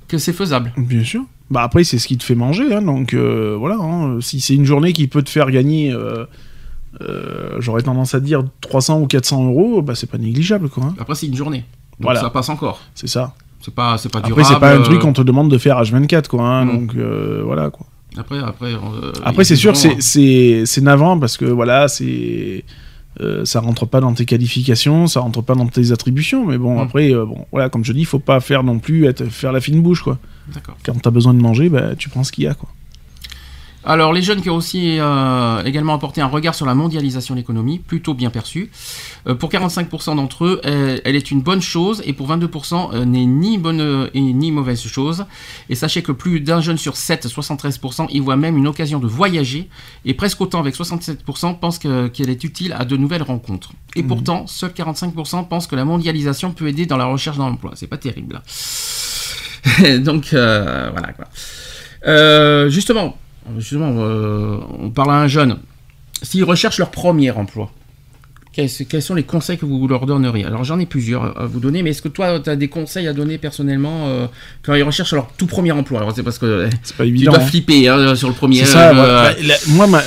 que 0.07 0.18
c'est 0.19 0.34
faisable? 0.34 0.72
Bien 0.77 1.03
sûr. 1.03 1.23
Bah 1.49 1.64
après, 1.64 1.84
c'est 1.84 1.97
ce 1.97 2.07
qui 2.07 2.18
te 2.18 2.23
fait 2.23 2.35
manger, 2.35 2.72
hein, 2.73 2.81
donc 2.84 3.14
euh, 3.15 3.55
voilà. 3.57 3.77
hein. 3.81 4.19
Si 4.22 4.39
c'est 4.39 4.53
une 4.53 4.65
journée 4.65 4.93
qui 4.93 5.07
peut 5.07 5.23
te 5.23 5.30
faire 5.30 5.49
gagner, 5.49 5.91
euh, 5.91 6.26
euh, 7.01 7.55
j'aurais 7.59 7.81
tendance 7.81 8.14
à 8.15 8.19
dire 8.19 8.43
300 8.61 9.01
ou 9.01 9.07
400 9.07 9.45
euros, 9.47 9.81
bah 9.81 9.95
c'est 9.95 10.09
pas 10.09 10.18
négligeable, 10.19 10.69
quoi. 10.69 10.84
hein. 10.85 10.95
Après 10.99 11.15
c'est 11.15 11.27
une 11.27 11.35
journée, 11.35 11.59
donc 11.99 12.01
Voilà. 12.01 12.22
ça 12.22 12.30
passe 12.30 12.49
encore. 12.49 12.80
C'est 12.95 13.07
ça. 13.07 13.34
C'est 13.68 13.76
pas, 13.76 13.98
c'est 13.98 14.10
pas 14.10 14.19
Après, 14.19 14.30
durable. 14.31 14.48
c'est 14.53 14.60
pas 14.61 14.73
un 14.77 14.81
truc 14.81 14.98
euh, 14.98 15.02
qu'on 15.02 15.11
te 15.11 15.22
demande 15.22 15.52
de 15.52 15.57
faire 15.57 15.81
H24, 15.81 16.27
quoi. 16.27 16.41
hein. 16.41 16.65
Donc 16.65 16.95
euh, 16.95 17.41
voilà, 17.44 17.69
quoi. 17.69 17.85
Après, 18.18 18.39
après. 18.39 18.73
euh, 18.73 19.11
Après, 19.26 19.44
c'est 19.44 19.57
sûr, 19.57 19.76
c'est 19.76 19.98
c'est 19.99 20.64
c'est 20.65 20.80
navrant 20.81 21.19
parce 21.19 21.35
que 21.35 21.44
voilà, 21.44 21.89
c'est 21.89 22.64
euh, 23.19 23.44
ça 23.44 23.60
rentre 23.60 23.85
pas 23.85 23.99
dans 23.99 24.14
tes 24.14 24.23
qualifications, 24.26 25.06
ça 25.07 25.19
rentre 25.19 25.41
pas 25.41 25.53
dans 25.56 25.68
tes 25.68 25.91
attributions, 25.91 26.45
mais 26.45 26.57
bon, 26.57 26.77
Mm. 26.80 26.84
après, 26.84 27.11
euh, 27.14 27.26
bon, 27.26 27.45
voilà, 27.52 27.68
comme 27.68 27.84
je 27.84 27.91
dis, 27.91 28.06
faut 28.06 28.19
pas 28.19 28.39
faire 28.39 28.64
non 28.64 28.80
plus 28.80 29.06
être, 29.06 29.26
faire 29.26 29.52
la 29.52 29.60
fine 29.60 29.81
bouche, 29.81 30.02
quoi. 30.02 30.18
D'accord. 30.53 30.77
Quand 30.85 30.94
t'as 31.02 31.10
besoin 31.11 31.34
de 31.34 31.41
manger, 31.41 31.68
bah, 31.68 31.95
tu 31.98 32.07
prends 32.10 32.23
ce 32.23 32.31
qu'il 32.31 32.45
y 32.45 32.48
a, 32.48 32.53
quoi. 32.53 32.69
Alors, 33.83 34.11
les 34.11 34.21
jeunes 34.21 34.41
qui 34.41 34.49
ont 34.49 34.55
aussi 34.55 34.97
euh, 34.99 35.63
également 35.63 35.93
apporté 35.93 36.19
un 36.19 36.25
regard 36.27 36.53
sur 36.55 36.65
la 36.65 36.75
mondialisation 36.75 37.35
de 37.35 37.39
l'économie, 37.39 37.79
plutôt 37.79 38.13
bien 38.13 38.29
perçu. 38.29 38.69
Euh, 39.27 39.35
pour 39.35 39.49
45% 39.49 40.17
d'entre 40.17 40.43
eux, 40.45 40.59
elle, 40.65 41.01
elle 41.05 41.15
est 41.15 41.31
une 41.31 41.41
bonne 41.41 41.61
chose, 41.61 42.01
et 42.05 42.11
pour 42.11 42.27
22% 42.29 42.89
euh, 42.93 43.05
n'est 43.05 43.25
ni 43.25 43.57
bonne 43.57 44.09
et 44.13 44.19
ni 44.19 44.51
mauvaise 44.51 44.81
chose. 44.85 45.25
Et 45.69 45.75
sachez 45.75 46.01
que 46.01 46.11
plus 46.11 46.41
d'un 46.41 46.59
jeune 46.59 46.77
sur 46.77 46.97
7, 46.97 47.27
73%, 47.27 48.07
y 48.09 48.19
voit 48.19 48.35
même 48.35 48.57
une 48.57 48.67
occasion 48.67 48.99
de 48.99 49.07
voyager, 49.07 49.69
et 50.03 50.13
presque 50.13 50.41
autant 50.41 50.59
avec 50.59 50.75
67% 50.75 51.57
pensent 51.57 51.79
que- 51.79 52.07
qu'elle 52.07 52.29
est 52.29 52.43
utile 52.43 52.73
à 52.77 52.83
de 52.83 52.97
nouvelles 52.97 53.23
rencontres. 53.23 53.71
Et 53.95 54.03
pourtant, 54.03 54.47
seuls 54.47 54.73
45% 54.73 55.45
pensent 55.47 55.67
que 55.67 55.77
la 55.77 55.85
mondialisation 55.85 56.51
peut 56.51 56.67
aider 56.67 56.87
dans 56.87 56.97
la 56.97 57.05
recherche 57.05 57.37
d'emploi. 57.37 57.71
C'est 57.75 57.87
pas 57.87 57.97
terrible. 57.97 58.41
Donc, 59.99 60.27
voilà 60.31 61.13
quoi. 61.13 62.67
Justement, 62.69 63.17
justement, 63.57 63.94
euh, 63.98 64.57
on 64.80 64.90
parle 64.90 65.11
à 65.11 65.15
un 65.15 65.28
jeune. 65.28 65.57
S'ils 66.22 66.44
recherchent 66.44 66.80
leur 66.80 66.90
premier 66.91 67.32
emploi, 67.32 67.72
quels, 68.53 68.69
quels 68.90 69.02
sont 69.03 69.14
les 69.14 69.24
conseils 69.24 69.57
que 69.57 69.65
vous 69.68 69.88
leur 69.88 70.06
donneriez? 70.07 70.45
Alors 70.45 70.64
j'en 70.64 70.80
ai 70.80 70.88
plusieurs 70.88 71.40
à 71.40 71.45
vous 71.45 71.60
donner, 71.60 71.84
mais 71.84 71.91
est-ce 71.91 72.02
que 72.02 72.07
toi, 72.10 72.40
tu 72.40 72.49
as 72.49 72.56
des 72.56 72.68
conseils 72.69 73.07
à 73.07 73.14
donner 73.14 73.38
personnellement 73.38 74.07
euh, 74.07 74.26
quand 74.64 74.74
ils 74.74 74.82
recherchent 74.84 75.14
leur 75.14 75.28
tout 75.38 75.45
premier 75.45 75.72
emploi? 75.72 75.99
Alors 75.99 76.14
c'est 76.15 76.24
parce 76.24 76.40
que 76.40 76.68
pas 76.98 77.03
tu 77.03 77.10
évident. 77.10 77.34
dois 77.34 77.41
hein. 77.41 77.45
flipper 77.45 77.88
hein, 77.88 78.15
sur 78.15 78.28
le 78.30 78.34
premier. 78.34 78.65
Ça, 78.65 78.90
euh, 78.98 79.32
la- 79.44 79.56
moi, 79.69 79.86
ma- 79.86 80.02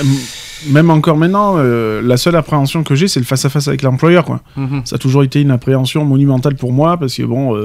même 0.69 0.91
encore 0.91 1.17
maintenant, 1.17 1.55
euh, 1.59 2.03
la 2.03 2.17
seule 2.17 2.35
appréhension 2.37 2.83
que 2.83 2.95
j'ai, 2.97 3.07
c'est 3.09 3.21
le 3.21 3.25
face-à-face 3.27 3.69
avec 3.69 3.83
l'employeur, 3.83 4.25
quoi. 4.25 4.41
mhm. 4.57 4.83
Ça 4.85 4.97
a 4.97 4.99
toujours 4.99 5.23
été 5.23 5.41
une 5.41 5.53
appréhension 5.53 6.05
monumentale 6.05 6.57
pour 6.57 6.73
moi, 6.73 6.97
parce 6.99 7.15
que 7.15 7.23
bon, 7.23 7.57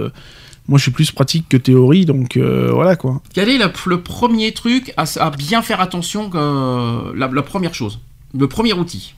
moi, 0.68 0.78
je 0.80 0.84
suis 0.84 0.92
plus 0.92 1.12
pratique 1.12 1.48
que 1.50 1.58
théorie, 1.58 2.06
donc 2.06 2.38
euh, 2.38 2.72
voilà, 2.74 2.96
quoi. 2.96 3.22
Quel 3.34 3.50
est 3.50 3.58
le, 3.58 3.72
le 3.88 4.02
premier 4.02 4.52
truc 4.54 4.94
à, 4.98 5.06
à 5.20 5.30
bien 5.30 5.62
faire 5.62 5.80
attention 5.82 6.30
que 6.30 7.14
la, 7.16 7.28
la 7.28 7.42
première 7.44 7.74
chose, 7.76 8.00
le 8.38 8.48
premier 8.48 8.74
outil 8.74 9.14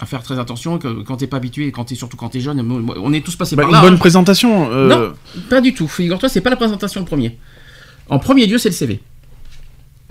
à 0.00 0.06
faire 0.06 0.22
très 0.24 0.40
attention 0.40 0.78
que, 0.78 1.02
quand 1.02 1.18
t'es 1.18 1.28
pas 1.28 1.36
habitué, 1.36 1.70
quand 1.70 1.84
t'es 1.84 1.94
surtout 1.94 2.16
quand 2.16 2.30
t'es 2.30 2.40
jeune, 2.40 2.60
on 3.00 3.12
est 3.12 3.24
tous 3.24 3.36
passés 3.36 3.54
Bah, 3.54 3.62
par 3.62 3.70
une 3.70 3.76
là. 3.76 3.82
bonne 3.82 3.94
hein. 3.94 3.98
présentation. 3.98 4.68
euh, 4.72 4.88
Non. 4.88 5.14
Pas 5.48 5.60
du 5.60 5.74
tout. 5.74 5.86
Figure-toi, 5.86 6.28
c'est 6.28 6.40
pas 6.40 6.50
la 6.50 6.56
présentation 6.56 7.00
le 7.00 7.06
premier. 7.06 7.38
En 8.08 8.18
premier 8.18 8.46
lieu, 8.46 8.58
c'est 8.58 8.70
le 8.70 8.74
CV. 8.74 9.00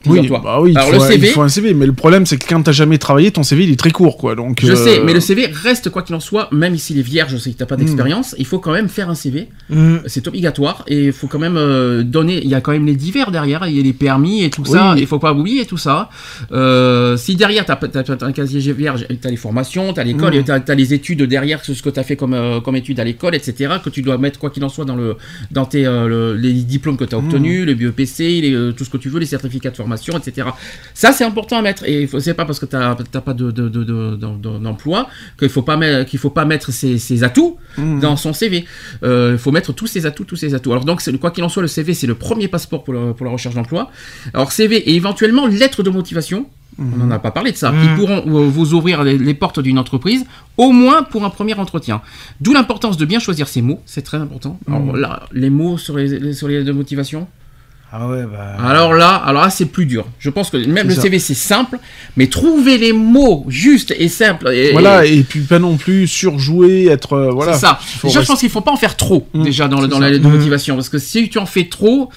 Oui, 0.05 0.27
bah 0.29 0.59
oui, 0.61 0.71
il, 0.75 0.79
faut, 0.79 0.91
le 0.91 0.97
un- 0.97 1.07
CV, 1.07 1.27
il 1.27 1.33
faut 1.33 1.41
un 1.41 1.49
CV, 1.49 1.73
mais 1.73 1.85
le 1.85 1.93
problème 1.93 2.25
c'est 2.25 2.37
que 2.37 2.47
quand 2.47 2.61
t'as 2.63 2.71
jamais 2.71 2.97
travaillé, 2.97 3.31
ton 3.31 3.43
CV 3.43 3.63
il 3.65 3.71
est 3.71 3.75
très 3.79 3.91
court, 3.91 4.17
quoi. 4.17 4.35
Donc, 4.35 4.59
je 4.63 4.71
euh, 4.71 4.75
sais, 4.75 5.01
mais 5.03 5.13
le 5.13 5.19
CV 5.19 5.47
reste 5.47 5.89
quoi 5.89 6.01
qu'il 6.01 6.15
en 6.15 6.19
soit, 6.19 6.47
même 6.51 6.77
s'il 6.77 6.97
est 6.99 7.03
vierge, 7.03 7.31
je 7.33 7.37
sais 7.37 7.51
que 7.51 7.57
t'as 7.57 7.65
pas 7.65 7.75
Hmm. 7.75 7.79
d'expérience, 7.81 8.35
il 8.39 8.45
faut 8.45 8.59
quand 8.59 8.71
même 8.73 8.89
faire 8.89 9.09
un 9.09 9.15
CV. 9.15 9.49
Mm. 9.69 9.97
C'est 10.07 10.27
obligatoire 10.27 10.83
et 10.87 11.05
il 11.05 11.11
faut 11.13 11.27
quand 11.27 11.39
même 11.39 11.55
euh, 11.57 12.03
donner. 12.03 12.41
Il 12.43 12.49
y 12.49 12.55
a 12.55 12.61
quand 12.61 12.71
même 12.71 12.85
les 12.85 12.95
divers 12.95 13.31
derrière, 13.31 13.65
il 13.67 13.75
y 13.77 13.79
a 13.79 13.83
les 13.83 13.93
permis 13.93 14.43
et 14.43 14.49
tout 14.49 14.65
ça. 14.65 14.95
Il 14.97 15.05
faut 15.07 15.19
pas 15.19 15.33
oublier 15.33 15.65
tout 15.65 15.77
ça. 15.77 16.09
Euh, 16.51 17.17
si 17.17 17.35
derrière 17.35 17.65
t'as 17.65 17.75
as, 17.93 17.97
as, 18.11 18.25
un 18.25 18.31
casier 18.31 18.59
vierge, 18.73 19.05
t'as 19.21 19.29
les 19.29 19.37
formations, 19.37 19.93
t'as 19.93 20.03
l'école, 20.03 20.33
Mm. 20.33 20.39
et 20.39 20.43
t'as 20.43 20.59
as 20.67 20.75
les 20.75 20.93
études 20.93 21.23
derrière, 21.23 21.63
ce 21.63 21.81
que 21.81 21.89
t'as 21.89 22.03
fait 22.03 22.15
comme 22.15 22.33
euh, 22.33 22.59
comme 22.61 22.75
études 22.75 22.99
à 22.99 23.03
l'école, 23.03 23.35
etc. 23.35 23.73
Que 23.83 23.89
tu 23.89 24.01
dois 24.01 24.17
mettre 24.17 24.39
quoi 24.39 24.49
qu'il 24.49 24.63
en 24.63 24.69
soit 24.69 24.85
dans 24.85 24.95
le 24.95 25.15
dans 25.51 25.65
tes 25.65 25.85
euh, 25.85 26.07
le- 26.07 26.35
les 26.35 26.53
diplômes 26.53 26.97
que 26.97 27.03
t'as 27.05 27.17
Mm. 27.17 27.25
obtenus, 27.25 27.65
les 27.65 27.75
BEPC, 27.75 28.41
les, 28.41 28.53
euh, 28.53 28.71
tout 28.71 28.83
ce 28.85 28.89
que 28.89 28.97
tu 28.97 29.09
veux, 29.09 29.19
les 29.19 29.25
certificats 29.25 29.69
de 29.69 29.75
formation, 29.75 29.90
etc. 30.17 30.47
Ça 30.93 31.11
c'est 31.11 31.23
important 31.23 31.57
à 31.57 31.61
mettre 31.61 31.83
et 31.87 32.07
c'est 32.19 32.33
pas 32.33 32.45
parce 32.45 32.59
que 32.59 32.65
t'as 32.65 32.95
t'as 33.11 33.21
pas 33.21 33.33
de 33.33 33.51
de- 33.51 33.69
de- 33.69 33.83
de- 33.83 34.15
de- 34.15 34.57
d'emploi 34.59 35.07
qu'il 35.39 35.49
faut 35.49 35.61
pas 35.61 35.77
mettre 35.77 36.09
qu'il 36.09 36.19
faut 36.19 36.29
pas 36.29 36.45
mettre 36.45 36.71
ses, 36.71 36.97
ses 36.97 37.23
atouts 37.23 37.57
mm. 37.77 37.99
dans 37.99 38.15
son 38.17 38.33
CV. 38.33 38.65
Euh, 39.03 39.31
Il 39.33 39.37
faut 39.39 39.51
mettre 39.51 39.73
tous 39.73 39.87
ses 39.87 40.05
atouts, 40.05 40.25
tous 40.25 40.35
ses 40.35 40.53
atouts. 40.53 40.71
Alors 40.71 40.85
donc, 40.85 41.01
quoi 41.19 41.31
qu'il 41.31 41.43
en 41.43 41.49
soit, 41.49 41.61
le 41.61 41.67
CV, 41.67 41.93
c'est 41.93 42.07
le 42.07 42.15
premier 42.15 42.47
passeport 42.47 42.83
pour, 42.83 42.93
le- 42.93 43.13
pour 43.13 43.25
la 43.25 43.31
recherche 43.31 43.55
d'emploi. 43.55 43.89
Alors 44.33 44.51
CV 44.51 44.77
et 44.77 44.95
éventuellement 44.95 45.47
lettre 45.47 45.83
de 45.83 45.89
motivation. 45.89 46.45
On 46.79 46.83
n'en 46.97 47.11
a 47.11 47.19
pas 47.19 47.31
parlé 47.31 47.51
de 47.51 47.57
ça. 47.57 47.69
Qui 47.71 47.87
Mhm. 47.89 47.95
pourront 47.97 48.17
euh, 48.27 48.47
vous 48.47 48.73
ouvrir 48.73 49.03
les, 49.03 49.17
les 49.17 49.33
portes 49.33 49.59
d'une 49.59 49.77
entreprise, 49.77 50.25
au 50.57 50.71
moins 50.71 51.03
pour 51.03 51.25
un 51.25 51.29
premier 51.29 51.53
entretien. 51.55 52.01
D'où 52.39 52.53
l'importance 52.53 52.95
de 52.97 53.05
bien 53.05 53.19
choisir 53.19 53.47
ses 53.49 53.61
mots, 53.61 53.81
c'est 53.85 54.01
très 54.03 54.17
important. 54.17 54.57
Alors 54.67 54.95
là, 54.95 55.23
les 55.33 55.49
mots 55.49 55.77
sur 55.77 55.97
les- 55.97 56.33
sur 56.33 56.47
les 56.47 56.55
lettres 56.55 56.67
de 56.67 56.71
motivation. 56.71 57.27
Ah 57.93 58.07
ouais, 58.07 58.23
bah. 58.23 58.55
Alors 58.65 58.93
là, 58.93 59.15
alors 59.15 59.41
là, 59.43 59.49
c'est 59.49 59.65
plus 59.65 59.85
dur. 59.85 60.05
Je 60.17 60.29
pense 60.29 60.49
que 60.49 60.55
même 60.65 60.87
le 60.87 60.95
ça. 60.95 61.01
CV 61.01 61.19
c'est 61.19 61.33
simple, 61.33 61.77
mais 62.15 62.27
trouver 62.27 62.77
les 62.77 62.93
mots 62.93 63.45
justes 63.49 63.93
et 63.99 64.07
simples. 64.07 64.47
Et, 64.53 64.71
Voilà, 64.71 65.05
et 65.05 65.23
puis 65.23 65.41
pas 65.41 65.59
non 65.59 65.75
plus 65.75 66.07
surjouer, 66.07 66.85
être. 66.87 67.13
euh, 67.13 67.31
voilà. 67.31 67.53
c'est 67.53 67.59
ça. 67.59 67.79
Déjà, 68.03 68.21
je 68.21 68.27
pense 68.27 68.39
qu'il 68.39 68.49
faut 68.49 68.61
pas 68.61 68.71
en 68.71 68.77
faire 68.77 68.95
trop 68.95 69.27
Mmh, 69.33 69.43
déjà 69.43 69.67
dans, 69.67 69.81
ça. 69.81 69.99
la 69.99 70.09
lettre 70.09 70.23
de 70.23 70.29
Mmh. 70.29 70.31
motivation, 70.37 70.75
parce 70.75 70.87
que 70.87 70.99
si 70.99 71.27
tu 71.29 71.37
en 71.37 71.45
fais 71.45 71.65
trop, 71.65 72.09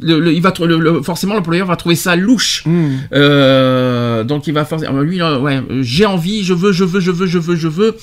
le, 0.00 0.20
le- 0.20 0.32
il 0.34 0.42
va 0.42 0.52
le- 0.60 0.78
le- 0.78 1.02
forcément 1.02 1.34
l'employeur 1.34 1.66
va 1.66 1.76
trouver 1.76 1.96
ça 1.96 2.14
louche. 2.14 2.62
Mm. 2.66 2.88
Euh, 3.14 4.24
donc 4.24 4.46
il 4.46 4.52
va 4.54 4.64
forcément 4.64 5.00
lui 5.00 5.16
là, 5.18 5.38
ouais, 5.40 5.56
euh, 5.70 5.80
j'ai 5.82 6.06
envie, 6.06 6.44
je 6.44 6.52
veux, 6.54 6.72
je 6.72 6.84
veux, 6.84 7.00
je 7.00 7.10
veux, 7.10 7.26
je 7.26 7.38
veux, 7.38 7.56
je 7.56 7.68
veux. 7.68 7.96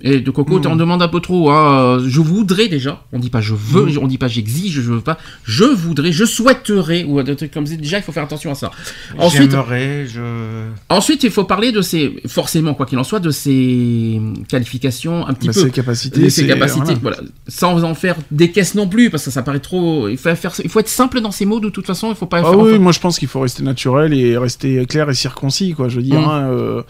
Et 0.00 0.20
de 0.20 0.30
Coco, 0.30 0.58
Mmh. 0.58 0.62
t'en 0.62 0.76
demandes 0.76 1.02
un 1.02 1.08
peu 1.08 1.18
trop. 1.20 1.50
Hein. 1.50 1.98
Je 2.06 2.20
voudrais 2.20 2.68
déjà. 2.68 3.02
On 3.12 3.18
dit 3.18 3.30
pas 3.30 3.40
je 3.40 3.54
veux, 3.54 3.86
Mmh. 3.86 3.98
on 4.00 4.06
dit 4.06 4.18
pas 4.18 4.28
j'exige, 4.28 4.72
je 4.80 4.80
veux 4.92 5.00
pas. 5.00 5.18
Je 5.44 5.64
voudrais, 5.64 6.12
je 6.12 6.24
souhaiterais 6.24 7.02
ou 7.04 7.20
des 7.22 7.34
trucs 7.34 7.50
comme 7.50 7.66
ça. 7.66 7.74
Déjà, 7.76 7.96
il 7.98 8.02
faut 8.02 8.12
faire 8.12 8.22
attention 8.22 8.50
à 8.52 8.54
ça. 8.54 8.70
Ensuite, 9.18 9.50
je. 9.50 10.68
ensuite, 10.88 11.24
il 11.24 11.30
faut 11.30 11.44
parler 11.44 11.72
de 11.72 11.82
ses, 11.82 12.22
forcément 12.28 12.74
quoi 12.74 12.86
qu'il 12.86 12.98
en 12.98 13.04
soit, 13.04 13.18
de 13.20 13.30
ses 13.30 14.20
qualifications 14.48 15.26
un 15.26 15.34
petit 15.34 15.48
Bah, 15.48 15.52
peu 15.54 15.60
ses 15.62 15.70
capacités. 15.70 16.20
de 16.22 16.28
ses 16.28 16.46
capacités, 16.46 16.94
voilà. 17.00 17.16
voilà. 17.18 17.30
sans 17.48 17.84
en 17.84 17.94
faire 17.94 18.16
des 18.30 18.50
caisses 18.50 18.74
non 18.74 18.86
plus, 18.88 19.10
parce 19.10 19.24
que 19.24 19.30
ça 19.30 19.42
paraît 19.42 19.60
trop. 19.60 20.08
Il 20.08 20.16
faut, 20.16 20.34
faire, 20.34 20.52
il 20.62 20.70
faut 20.70 20.80
être 20.80 20.88
simple 20.88 21.20
dans 21.20 21.30
ses 21.32 21.44
mots, 21.46 21.60
de 21.60 21.70
toute 21.70 21.86
façon, 21.86 22.10
il 22.10 22.14
faut 22.16 22.26
pas 22.26 22.38
Ah 22.38 22.50
faire. 22.50 22.58
oui, 22.58 22.78
moi 22.78 22.92
je 22.92 23.00
pense 23.00 23.18
qu'il 23.18 23.28
faut 23.28 23.40
rester 23.40 23.62
naturel 23.62 24.14
et 24.14 24.36
rester 24.38 24.84
clair 24.86 25.10
et 25.10 25.14
circoncis, 25.14 25.72
quoi. 25.74 25.88
Je 25.88 25.96
veux 25.96 26.02
dire, 26.02 26.20
Mm. 26.20 26.24
hein, 26.24 26.48
euh, 26.50 26.82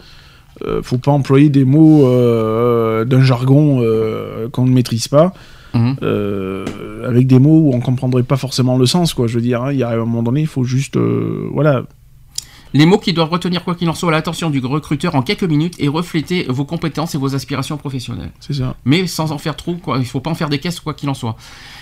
euh, 0.65 0.81
faut 0.83 0.97
pas 0.97 1.11
employer 1.11 1.49
des 1.49 1.65
mots 1.65 2.07
euh, 2.07 3.05
d'un 3.05 3.21
jargon 3.21 3.79
euh, 3.81 4.49
qu'on 4.49 4.65
ne 4.65 4.71
maîtrise 4.71 5.07
pas, 5.07 5.33
Mhm. 5.75 5.97
euh, 6.01 6.65
avec 7.07 7.27
des 7.27 7.37
mots 7.37 7.59
où 7.59 7.73
on 7.75 7.79
comprendrait 7.79 8.23
pas 8.23 8.37
forcément 8.37 8.75
le 8.77 8.87
sens, 8.87 9.13
quoi. 9.13 9.27
Je 9.27 9.35
veux 9.35 9.41
dire, 9.41 9.61
hein, 9.63 9.71
il 9.71 9.77
y 9.77 9.83
a 9.83 9.89
un 9.89 9.97
moment 9.97 10.23
donné, 10.23 10.41
il 10.41 10.47
faut 10.47 10.63
juste, 10.63 10.97
euh, 10.97 11.47
voilà. 11.53 11.83
Les 12.73 12.85
mots 12.85 12.99
qui 12.99 13.13
doivent 13.13 13.29
retenir 13.31 13.63
quoi 13.63 13.73
qu'il 13.73 13.89
en 13.89 13.95
soit 13.95 14.11
l'attention 14.11 14.51
du 14.51 14.59
recruteur 14.59 15.15
en 15.15 15.23
quelques 15.23 15.43
minutes 15.43 15.73
et 15.79 15.87
refléter 15.87 16.45
vos 16.49 16.65
compétences 16.65 17.15
et 17.15 17.17
vos 17.17 17.33
aspirations 17.33 17.77
professionnelles. 17.77 18.31
C'est 18.39 18.53
ça. 18.53 18.75
Mais 18.85 19.07
sans 19.07 19.31
en 19.31 19.39
faire 19.39 19.55
trop, 19.55 19.73
quoi. 19.75 19.97
il 19.97 20.05
faut 20.05 20.19
pas 20.19 20.29
en 20.29 20.35
faire 20.35 20.49
des 20.49 20.59
caisses 20.59 20.79
quoi 20.79 20.93
qu'il 20.93 21.09
en 21.09 21.15
soit. 21.15 21.35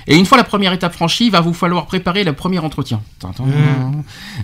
Et 0.08 0.16
une 0.16 0.26
fois 0.26 0.38
la 0.38 0.46
première 0.46 0.72
étape 0.72 0.94
franchie, 0.94 1.26
il 1.26 1.32
va 1.32 1.42
vous 1.42 1.54
falloir 1.54 1.86
préparer 1.88 2.24
le 2.24 2.32
premier 2.34 2.60
entretien. 2.60 3.02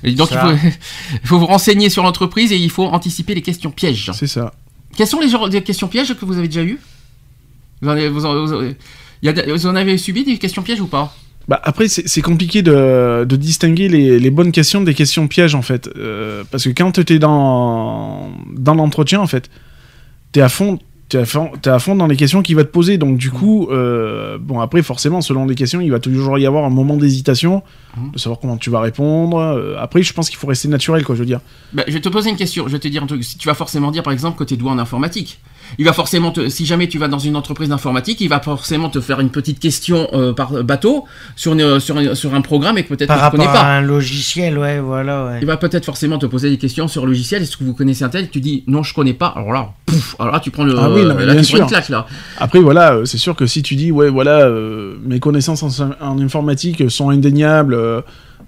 Et 0.03 0.11
donc 0.11 0.29
il 0.31 0.37
faut, 0.37 0.67
il 1.23 1.27
faut 1.27 1.39
vous 1.39 1.45
renseigner 1.45 1.89
sur 1.89 2.03
l'entreprise 2.03 2.51
et 2.51 2.57
il 2.57 2.69
faut 2.69 2.85
anticiper 2.87 3.33
les 3.35 3.41
questions 3.41 3.71
pièges. 3.71 4.11
C'est 4.13 4.27
ça. 4.27 4.53
Quelles 4.97 5.07
sont 5.07 5.21
les, 5.21 5.29
genres- 5.29 5.47
les 5.47 5.63
questions 5.63 5.87
pièges 5.87 6.13
que 6.13 6.25
vous 6.25 6.37
avez 6.37 6.47
déjà 6.49 6.63
eues? 6.63 6.79
En, 7.83 7.87
avez- 7.87 8.07
en- 8.09 9.53
vous 9.53 9.65
en 9.67 9.75
avez 9.75 9.97
subi 9.97 10.23
des 10.25 10.37
questions 10.37 10.61
pièges 10.61 10.81
ou 10.81 10.87
pas? 10.87 11.15
Bah 11.47 11.59
après, 11.63 11.87
c'est 11.87 12.07
c'est 12.07 12.21
compliqué 12.21 12.61
de, 12.61 13.25
de 13.27 13.35
distinguer 13.35 13.89
les, 13.89 14.19
les 14.19 14.29
bonnes 14.31 14.51
questions 14.51 14.81
des 14.81 14.93
questions 14.93 15.27
pièges, 15.27 15.55
en 15.55 15.61
fait. 15.61 15.89
Euh, 15.97 16.43
parce 16.49 16.63
que 16.63 16.69
quand 16.69 16.91
t'es 17.03 17.19
dans, 17.19 18.29
dans 18.55 18.75
l'entretien, 18.75 19.19
en 19.19 19.27
fait, 19.27 19.49
t'es 20.31 20.41
à 20.41 20.49
fond... 20.49 20.79
T'es 21.09 21.19
à, 21.19 21.25
fond, 21.25 21.51
t'es 21.61 21.69
à 21.69 21.77
fond 21.77 21.95
dans 21.95 22.07
les 22.07 22.15
questions 22.15 22.41
qu'il 22.41 22.55
va 22.55 22.63
te 22.63 22.71
poser. 22.71 22.97
Donc, 22.97 23.17
du 23.17 23.29
coup, 23.29 23.67
euh, 23.69 24.39
bon, 24.39 24.61
après, 24.61 24.81
forcément, 24.81 25.21
selon 25.21 25.45
les 25.45 25.53
questions, 25.53 25.79
il 25.79 25.91
va 25.91 25.99
toujours 25.99 26.39
y 26.39 26.47
avoir 26.47 26.65
un 26.65 26.71
moment 26.71 26.95
d'hésitation, 26.97 27.61
Mhm. 27.95 28.11
de 28.13 28.17
savoir 28.17 28.39
comment 28.39 28.57
tu 28.57 28.71
vas 28.71 28.79
répondre. 28.79 29.37
Euh, 29.37 29.75
après, 29.77 30.01
je 30.01 30.11
pense 30.11 30.29
qu'il 30.31 30.39
faut 30.39 30.47
rester 30.47 30.67
naturel, 30.69 31.03
quoi, 31.03 31.13
je 31.13 31.19
veux 31.19 31.27
dire. 31.27 31.41
Bah, 31.71 31.83
je 31.87 31.93
vais 31.93 32.01
te 32.01 32.09
poser 32.09 32.31
une 32.31 32.35
question. 32.35 32.63
Je 32.67 32.71
vais 32.71 32.79
te 32.79 32.87
dire 32.87 33.03
un 33.03 33.05
truc. 33.05 33.23
Si 33.23 33.37
Tu 33.37 33.47
vas 33.47 33.53
forcément 33.53 33.91
dire, 33.91 34.01
par 34.01 34.11
exemple, 34.11 34.39
que 34.39 34.43
tu 34.43 34.55
es 34.55 34.57
doué 34.57 34.71
en 34.71 34.79
informatique. 34.79 35.39
Il 35.79 35.85
va 35.85 35.93
forcément 35.93 36.31
te, 36.31 36.49
si 36.49 36.65
jamais 36.65 36.87
tu 36.87 36.97
vas 36.99 37.07
dans 37.07 37.19
une 37.19 37.35
entreprise 37.35 37.69
d'informatique, 37.69 38.21
il 38.21 38.29
va 38.29 38.39
forcément 38.39 38.89
te 38.89 38.99
faire 39.01 39.19
une 39.19 39.29
petite 39.29 39.59
question 39.59 40.07
euh, 40.13 40.33
par 40.33 40.63
bateau 40.63 41.05
sur, 41.35 41.53
une- 41.53 41.79
sur, 41.79 41.97
un- 41.97 42.15
sur 42.15 42.33
un 42.35 42.41
programme 42.41 42.77
et 42.77 42.83
que 42.83 42.89
peut-être 42.89 43.13
tu 43.13 43.31
connais 43.31 43.45
rapport 43.45 43.61
à 43.61 43.63
pas. 43.63 43.63
un 43.77 43.81
logiciel, 43.81 44.57
ouais, 44.57 44.79
voilà, 44.79 45.25
ouais. 45.25 45.39
Il 45.41 45.47
va 45.47 45.57
peut-être 45.57 45.85
forcément 45.85 46.17
te 46.19 46.25
poser 46.25 46.49
des 46.49 46.57
questions 46.57 46.87
sur 46.87 47.03
le 47.05 47.11
logiciel. 47.11 47.41
Est-ce 47.41 47.57
que 47.57 47.63
vous 47.63 47.73
connaissez 47.73 48.03
un 48.03 48.09
tel? 48.09 48.29
Tu 48.29 48.39
dis 48.41 48.63
non, 48.67 48.83
je 48.83 48.93
connais 48.93 49.13
pas. 49.13 49.33
Alors 49.35 49.51
là, 49.53 49.69
pouf, 49.85 50.15
alors 50.19 50.33
là 50.33 50.39
tu 50.39 50.51
prends 50.51 50.63
le, 50.63 50.75
Ah 50.77 50.89
oui, 50.89 51.03
non, 51.03 51.15
là, 51.17 51.35
tu 51.41 51.53
prends 51.53 51.63
une 51.63 51.69
claque 51.69 51.89
là. 51.89 52.05
Après, 52.37 52.59
voilà, 52.59 52.93
euh, 52.95 53.05
c'est 53.05 53.17
sûr 53.17 53.35
que 53.35 53.45
si 53.45 53.63
tu 53.63 53.75
dis, 53.75 53.91
ouais, 53.91 54.09
voilà, 54.09 54.41
euh, 54.41 54.95
mes 55.05 55.19
connaissances 55.19 55.63
en, 55.63 55.89
en 56.01 56.19
informatique 56.19 56.89
sont 56.89 57.09
indéniables, 57.09 57.73
euh, 57.73 58.01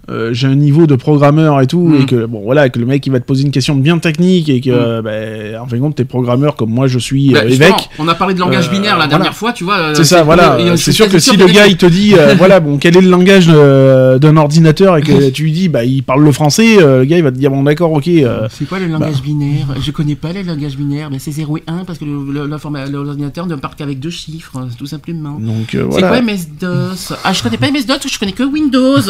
euh, 0.10 0.34
j'ai 0.34 0.48
un 0.48 0.56
niveau 0.56 0.86
de 0.88 0.96
programmeur 0.96 1.60
et 1.62 1.68
tout, 1.68 1.88
Mm. 1.88 2.02
et 2.02 2.06
que, 2.06 2.26
bon, 2.26 2.42
voilà, 2.44 2.70
que 2.70 2.78
le 2.80 2.86
mec, 2.86 3.06
il 3.06 3.12
va 3.12 3.20
te 3.20 3.26
poser 3.26 3.44
une 3.44 3.52
question 3.52 3.76
bien 3.76 3.98
technique, 3.98 4.50
et 4.50 4.62
que, 4.62 4.70
euh, 4.72 5.02
ben, 5.02 5.60
en 5.60 5.68
fin 5.68 5.76
de 5.78 5.82
compte, 5.82 5.96
t'es 5.96 6.06
programmeur 6.06 6.56
comme 6.56 6.70
moi, 6.70 6.88
je 6.88 7.00
suis 7.00 7.32
Bah, 7.32 7.40
euh, 7.44 7.50
évêque. 7.50 7.90
on 8.00 8.08
a 8.08 8.16
parlé 8.16 8.34
de 8.34 8.40
langage 8.40 8.68
Euh, 8.68 8.72
binaire 8.72 8.92
la 8.98 9.06
voilà. 9.06 9.08
dernière 9.08 9.34
fois, 9.34 9.52
tu 9.54 9.64
vois. 9.64 9.94
C'est 9.96 10.04
ça, 10.04 10.24
voilà. 10.24 10.58
C'est 10.78 10.92
sûr 10.92 11.10
que 11.10 11.20
si 11.20 11.38
le 11.38 11.46
gars 11.48 11.68
il 11.68 11.78
te 11.78 11.86
dit, 11.86 12.14
euh, 12.18 12.36
voilà, 12.38 12.60
bon, 12.60 12.78
quel 12.78 12.96
est 12.98 13.02
le 13.02 13.10
langage 13.10 13.48
d'un 13.48 14.38
ordinateur 14.38 14.98
et 14.98 15.02
que 15.02 15.30
tu 15.32 15.44
lui 15.44 15.52
dis, 15.52 15.70
bah, 15.70 15.84
il 15.86 16.04
parle 16.04 16.24
le 16.24 16.32
français, 16.32 16.78
euh, 16.82 17.00
le 17.00 17.06
gars 17.06 17.18
il 17.18 17.24
va 17.24 17.32
te 17.32 17.38
dire, 17.38 17.50
bon, 17.52 17.64
d'accord, 17.64 17.92
ok. 17.94 18.08
euh, 18.08 18.48
C'est 18.52 18.68
quoi 18.68 18.80
le 18.80 18.88
langage 18.88 19.22
binaire 19.22 19.68
Je 19.82 19.92
connais 19.92 20.16
pas 20.16 20.34
le 20.34 20.42
langage 20.44 20.78
binaire, 20.78 21.10
mais 21.12 21.20
c'est 21.20 21.32
0 21.32 21.58
et 21.58 21.64
1 21.68 21.84
parce 21.86 22.00
que 22.00 22.06
l'ordinateur 22.06 23.48
ne 23.48 23.56
part 23.56 23.76
qu'avec 23.76 24.00
deux 24.00 24.10
chiffres, 24.10 24.58
tout 24.78 24.86
simplement. 24.86 25.40
donc 25.40 25.74
euh, 25.76 25.88
C'est 25.92 26.00
voilà. 26.02 26.08
quoi 26.10 26.22
MS-DOS 26.22 27.14
Ah, 27.24 27.34
je 27.34 27.44
connais 27.44 27.58
pas 27.58 27.72
MS-DOS, 27.72 28.08
je 28.12 28.20
connais 28.20 28.32
que 28.32 28.44
Windows. 28.44 29.02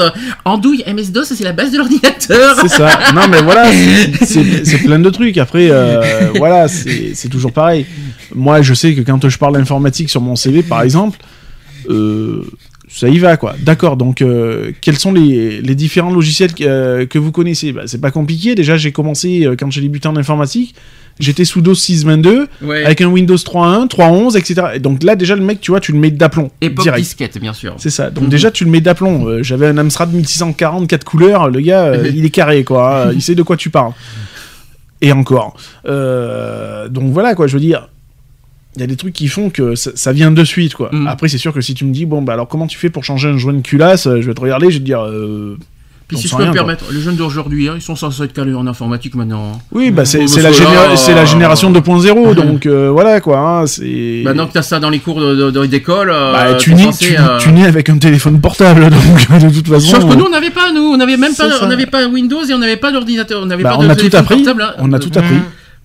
Andouille, 0.46 0.84
MS-DOS, 0.86 1.26
c'est 1.26 1.44
la 1.44 1.52
base 1.54 1.72
de 1.72 1.78
l'ordinateur. 1.78 2.56
C'est 2.62 2.68
ça. 2.70 2.90
Non, 3.14 3.22
mais 3.30 3.42
voilà, 3.42 3.72
c'est- 4.22 4.78
plein 4.84 5.00
de 5.00 5.10
trucs. 5.10 5.38
Après, 5.38 5.70
euh, 5.72 6.30
voilà, 6.36 6.68
c'est 6.68 7.30
toujours 7.30 7.52
pareil. 7.52 7.86
Moi, 8.34 8.62
je 8.62 8.74
sais 8.74 8.94
que 8.94 9.02
quand 9.02 9.28
je 9.28 9.38
parle 9.38 9.54
d'informatique 9.58 10.10
sur 10.10 10.22
mon 10.22 10.36
CV, 10.36 10.64
par 10.64 10.82
exemple, 10.82 11.20
euh, 11.90 12.44
ça 12.90 13.08
y 13.10 13.18
va, 13.20 13.38
quoi. 13.38 13.56
D'accord, 13.60 13.98
donc, 13.98 14.22
euh, 14.22 14.72
quels 14.82 14.98
sont 14.98 15.12
les, 15.12 15.62
les 15.62 15.76
différents 15.76 16.12
logiciels 16.12 16.54
que, 16.54 17.04
que 17.06 17.20
vous 17.20 17.32
connaissez? 17.32 17.72
Bah, 17.72 17.84
C'est 17.86 18.02
pas 18.02 18.12
compliqué. 18.12 18.56
Déjà, 18.56 18.78
j'ai 18.78 18.92
commencé, 18.92 19.48
quand 19.60 19.72
j'ai 19.72 19.82
débuté 19.82 20.08
en 20.08 20.16
informatique, 20.16 20.76
j'étais 21.20 21.46
sous 21.46 21.62
DOS 21.62 21.76
622, 21.76 22.48
Ouais. 22.62 22.84
avec 22.86 23.02
un 23.02 23.08
Windows 23.08 23.36
3.1, 23.38 23.88
3.11, 23.88 24.36
etc. 24.38 24.68
Et 24.76 24.80
donc 24.80 25.04
là, 25.04 25.16
déjà, 25.16 25.36
le 25.36 25.42
mec, 25.42 25.62
tu 25.62 25.72
vois, 25.72 25.80
tu 25.80 25.92
le 25.92 25.98
mets 26.00 26.12
d'aplomb. 26.12 26.52
Époque 26.62 26.84
direct. 26.84 27.04
disquette, 27.04 27.38
bien 27.40 27.54
sûr. 27.54 27.76
C'est 27.78 27.90
ça. 27.90 28.10
Donc 28.10 28.26
Mhm. 28.26 28.30
déjà, 28.30 28.52
tu 28.52 28.66
le 28.66 28.72
mets 28.72 28.82
d'aplomb. 28.82 29.26
Euh, 29.28 29.44
J'avais 29.44 29.68
un 29.68 29.78
Amstrad 29.78 30.12
1640, 30.12 30.88
4 30.88 31.04
couleurs. 31.06 31.50
Le 31.50 31.60
gars, 31.62 31.86
euh, 31.86 32.12
il 32.16 32.26
est 32.26 32.30
carré, 32.30 32.64
quoi. 32.64 33.08
hein. 33.08 33.12
Il 33.14 33.22
sait 33.22 33.36
de 33.36 33.44
quoi 33.44 33.56
tu 33.58 33.70
parles. 33.70 33.94
Et 35.02 35.12
encore. 35.12 35.56
Euh, 35.88 36.88
donc 36.90 37.12
voilà, 37.12 37.36
quoi. 37.36 37.48
Je 37.48 37.54
veux 37.54 37.60
dire, 37.62 37.90
il 38.76 38.82
y 38.82 38.84
a 38.84 38.88
des 38.88 38.96
trucs 38.98 39.14
qui 39.14 39.28
font 39.28 39.50
que 39.50 39.76
ça, 39.76 39.92
ça 39.96 40.12
vient 40.12 40.32
de 40.32 40.44
suite, 40.44 40.74
quoi. 40.74 40.90
Mhm. 40.92 41.08
Après, 41.08 41.28
c'est 41.30 41.38
sûr 41.38 41.54
que 41.54 41.62
si 41.62 41.74
tu 41.76 41.86
me 41.86 41.94
dis, 41.94 42.06
bon, 42.06 42.22
bah 42.22 42.34
alors 42.34 42.48
comment 42.48 42.68
tu 42.68 42.78
fais 42.78 42.90
pour 42.90 43.04
changer 43.04 43.30
un 43.30 43.38
joint 43.38 43.54
de 43.54 43.62
culasse 43.62 44.04
Je 44.06 44.26
vais 44.28 44.34
te 44.34 44.42
regarder, 44.42 44.68
je 44.68 44.74
vais 44.74 44.80
te 44.80 44.86
dire. 44.86 45.08
Euh, 46.06 46.08
Puis 46.08 46.18
si 46.18 46.28
je 46.28 46.32
peux 46.36 46.38
rien, 46.44 46.48
me 46.48 46.52
quoi. 46.52 46.62
permettre, 46.62 46.84
les 46.92 47.02
jeunes 47.02 47.16
d'aujourd'hui, 47.16 47.68
hein, 47.68 47.74
ils 47.76 47.82
sont 47.82 47.96
censés 47.96 48.24
être 48.24 48.34
calés 48.34 48.54
en 48.54 48.68
informatique 48.68 49.16
maintenant. 49.16 49.54
hein. 49.56 49.60
Oui, 49.72 49.90
bah 49.92 50.06
c'est 50.06 50.20
la, 50.20 50.52
généra- 50.52 50.96
c'est 50.96 51.14
la 51.16 51.22
euh, 51.22 51.26
génération 51.26 51.72
2.0, 51.72 52.36
donc 52.36 52.66
euh, 52.68 52.90
voilà, 52.92 53.20
quoi. 53.22 53.40
hein. 53.40 53.66
Maintenant 54.24 54.46
que 54.48 54.54
t'as 54.54 54.62
ça 54.62 54.80
dans 54.80 54.90
les 54.92 55.00
cours 55.00 55.20
de- 55.20 55.50
de- 55.52 55.66
d'école, 55.66 56.12
euh, 56.14 56.32
Bah, 56.32 56.54
tu, 56.56 56.70
t'es 56.74 56.76
nais, 56.86 56.90
tu, 57.00 57.16
euh, 57.18 57.38
tu 57.40 57.52
nais 57.52 57.66
avec 57.66 57.90
un 57.90 57.98
téléphone 57.98 58.40
portable, 58.40 58.90
donc 58.92 59.40
de 59.42 59.50
toute 59.50 59.68
façon. 59.68 59.88
Sauf 60.00 60.08
que 60.10 60.16
nous, 60.16 60.26
on 60.26 60.30
n'avait 60.30 60.52
pas, 60.52 60.72
nous, 60.72 60.82
on 60.94 60.98
n'avait 60.98 61.18
même 61.18 61.34
pas, 61.36 61.50
ça. 61.50 61.60
on 61.64 61.68
n'avait 61.68 61.88
pas 61.88 62.06
Windows 62.08 62.44
et 62.46 62.54
on 62.54 62.60
n'avait 62.60 62.78
pas 62.78 62.92
d'ordinateur, 62.92 63.42
on 63.42 63.48
n'avait 63.48 63.64
Bah, 63.64 63.72
pas 63.72 63.78
on 63.80 63.84
de 63.84 63.90
a 63.90 63.96
tout 63.96 64.10
appris. 64.16 64.36
portable, 64.44 64.62
hein. 64.62 64.74
On 64.80 64.94
a 64.94 65.00
tout 65.00 65.12
appris. 65.16 65.36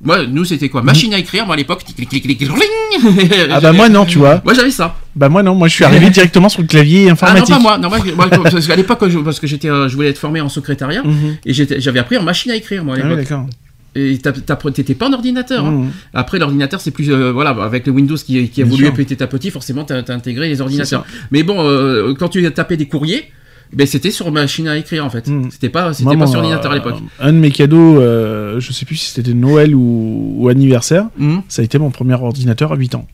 Moi, 0.03 0.27
nous, 0.27 0.47
c'était 0.47 0.71
quoi 0.71 0.83
Machine 0.83 1.13
à 1.13 1.19
écrire, 1.19 1.45
moi 1.45 1.55
à 1.55 1.59
l'époque, 1.59 1.85
clic, 1.85 2.09
clic, 2.09 2.23
clic, 2.23 2.39
clic, 2.39 2.51
Ah 3.51 3.61
bah 3.61 3.73
moi 3.73 3.89
non, 3.91 4.07
tu 4.07 4.17
vois. 4.19 4.41
Moi 4.45 4.55
j'avais 4.55 4.71
ça. 4.71 4.97
Bah 5.15 5.29
moi 5.29 5.43
non, 5.43 5.55
moi 5.55 5.69
je 5.69 5.75
suis 5.75 5.85
arrivé 5.85 6.09
directement 6.19 6.49
sur 6.49 6.63
le 6.63 6.67
clavier 6.69 7.03
Ah 7.03 7.07
non 7.07 7.13
informatique. 7.13 7.55
pas 7.55 7.59
moi, 7.61 7.79
non 7.79 7.89
moi, 7.91 7.99
moi, 8.17 8.29
parce 8.43 8.67
qu'à 8.67 8.77
l'époque 8.77 9.01
parce 9.25 9.39
que 9.41 9.47
j'étais, 9.47 9.69
je 9.69 9.95
voulais 9.95 10.09
être 10.09 10.19
formé 10.19 10.41
en 10.41 10.49
secrétariat 10.49 11.03
Mhm. 11.05 11.37
et 11.45 11.53
j'avais 11.81 11.99
appris 11.99 12.17
en 12.17 12.23
machine 12.23 12.51
à 12.51 12.57
écrire 12.57 12.83
moi 12.85 12.95
à 12.97 12.99
Ah 12.99 13.03
oui, 13.05 13.11
l'époque. 13.11 13.25
d'accord. 13.29 13.47
et 13.95 14.73
t'étais 14.75 14.95
pas 14.95 15.09
en 15.09 15.13
ordinateur. 15.13 15.67
hein. 15.67 15.71
Mhm. 15.71 15.91
Après 16.15 16.39
l'ordinateur 16.39 16.81
c'est 16.81 16.93
plus, 16.93 17.11
euh, 17.11 17.31
voilà, 17.33 17.51
avec 17.51 17.87
le 17.87 17.93
Windows 17.93 18.17
qui, 18.17 18.49
qui 18.49 18.63
Bien 18.63 18.67
évolue 18.67 18.85
sûr. 18.87 18.95
petit 18.95 19.23
à 19.23 19.27
petit, 19.27 19.51
forcément 19.51 19.85
t'as, 19.85 20.03
intégré 20.15 20.49
les 20.49 20.61
ordinateurs. 20.63 21.05
Mais 21.31 21.43
bon, 21.43 21.57
euh, 21.61 22.15
quand 22.19 22.29
tu 22.29 22.51
tapais 22.53 22.77
des 22.79 22.87
courriers, 22.87 23.31
ben 23.73 23.87
c'était 23.87 24.11
sur 24.11 24.31
machine 24.33 24.67
à 24.69 24.77
écrire 24.77 25.05
en 25.05 25.11
fait. 25.11 25.29
Mhm. 25.29 25.51
C'était 25.51 25.69
pas, 25.69 25.93
c'était 25.95 26.17
pas 26.17 26.27
sur 26.27 26.41
ordinateur 26.41 26.73
à 26.73 26.75
l'époque. 26.75 26.97
euh, 27.21 27.29
Un 27.29 27.33
de 27.33 27.39
mes 27.39 27.51
cadeaux, 27.51 28.01
euh, 28.01 28.59
je 28.61 28.73
sais 28.73 28.85
plus 28.85 28.97
si 28.97 29.13
c'était 29.13 29.33
Noël 29.35 29.75
ou, 29.75 30.35
ou 30.39 30.49
anniversaire, 30.49 31.07
Mhm. 31.19 31.43
ça 31.49 31.63
a 31.63 31.65
été 31.65 31.79
mon 31.79 31.91
premier 31.91 32.15
ordinateur 32.15 32.73
à 32.73 32.77
8 32.77 32.95
ans. 32.97 33.07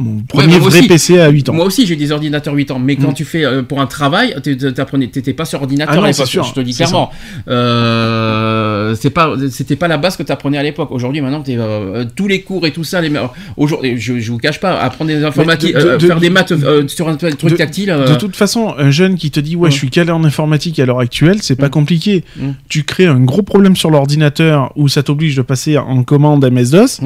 Mon 0.00 0.22
premier 0.22 0.58
vrai 0.58 0.78
aussi. 0.78 0.86
PC 0.88 1.18
à 1.18 1.28
8 1.28 1.48
ans. 1.48 1.54
Moi 1.54 1.64
aussi 1.64 1.84
j'ai 1.86 1.96
des 1.96 2.12
ordinateurs 2.12 2.54
8 2.54 2.70
ans, 2.70 2.78
mais 2.78 2.94
quand 2.96 3.10
Mm. 3.10 3.14
tu 3.14 3.24
fais 3.24 3.44
euh, 3.44 3.62
pour 3.62 3.80
un 3.80 3.86
travail, 3.86 4.34
t'étais 4.42 5.32
pas 5.32 5.44
sur 5.44 5.60
ordinateur 5.60 5.92
Ah 5.94 5.96
non, 5.96 6.04
à 6.04 6.08
l'époque. 6.08 6.28
Je 6.30 6.52
te 6.52 6.60
dis 6.60 6.74
clairement. 6.74 7.10
Euh, 7.48 8.94
pas, 9.14 9.34
c'était 9.50 9.76
pas 9.76 9.88
la 9.88 9.96
base 9.98 10.16
que 10.16 10.22
t'apprenais 10.22 10.58
à 10.58 10.62
l'époque. 10.62 10.90
Aujourd'hui 10.92 11.20
maintenant, 11.20 11.40
t'es, 11.42 11.56
euh, 11.58 12.04
tous 12.14 12.28
les 12.28 12.42
cours 12.42 12.66
et 12.66 12.70
tout 12.72 12.84
ça, 12.84 13.00
les 13.00 13.10
aujourd'hui, 13.56 13.98
je, 13.98 14.18
je 14.20 14.30
vous 14.32 14.38
cache 14.38 14.60
pas, 14.60 14.78
apprendre 14.78 15.10
des 15.10 15.24
informatiques, 15.24 15.74
de- 15.74 15.80
de- 15.80 15.86
euh, 15.88 15.96
de- 15.98 16.06
faire 16.06 16.20
des 16.20 16.30
maths 16.30 16.52
sur 16.88 17.08
un 17.08 17.16
truc 17.16 17.56
tactile. 17.56 17.88
De 18.06 18.14
toute 18.16 18.36
façon, 18.36 18.74
un 18.78 18.90
jeune 18.90 19.16
qui 19.16 19.30
te 19.30 19.40
dit 19.40 19.56
ouais, 19.56 19.64
Ouais. 19.64 19.70
je 19.70 19.76
suis 19.76 19.90
calé 19.90 20.10
en 20.10 20.22
informatique 20.24 20.78
à 20.78 20.86
l'heure 20.86 21.00
actuelle, 21.00 21.38
c'est 21.42 21.56
pas 21.56 21.66
Mm. 21.68 21.70
compliqué. 21.70 22.24
Mm. 22.36 22.48
Tu 22.68 22.84
crées 22.84 23.06
un 23.06 23.20
gros 23.20 23.42
problème 23.42 23.76
sur 23.76 23.90
l'ordinateur 23.90 24.72
où 24.76 24.88
ça 24.88 25.02
t'oblige 25.02 25.34
de 25.36 25.42
passer 25.42 25.76
en 25.78 26.02
commande 26.04 26.44
MS-DOS. 26.44 27.00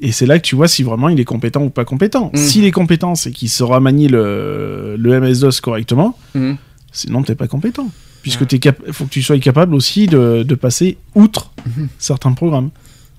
Et 0.00 0.12
c'est 0.12 0.26
là 0.26 0.38
que 0.38 0.44
tu 0.44 0.56
vois 0.56 0.68
si 0.68 0.82
vraiment 0.82 1.08
il 1.08 1.20
est 1.20 1.24
compétent 1.24 1.62
ou 1.62 1.70
pas 1.70 1.84
compétent. 1.84 2.30
Mm. 2.34 2.36
S'il 2.36 2.64
est 2.64 2.70
compétent, 2.72 3.14
c'est 3.14 3.30
qu'il 3.30 3.48
saura 3.48 3.80
manier 3.80 4.08
le, 4.08 4.96
le 4.98 5.20
MS-DOS 5.20 5.60
correctement, 5.60 6.16
Mhm. 6.34 6.56
sinon 6.92 7.22
t'es 7.22 7.34
pas 7.34 7.48
compétent. 7.48 7.88
Puisque 8.22 8.42
il 8.52 8.92
faut 8.92 9.04
que 9.06 9.10
tu 9.10 9.22
sois 9.22 9.38
capable 9.38 9.74
aussi 9.74 10.06
de, 10.06 10.42
de 10.42 10.54
passer 10.54 10.98
outre 11.14 11.52
Mhm. 11.66 11.88
certains 11.98 12.32
programmes. 12.32 12.70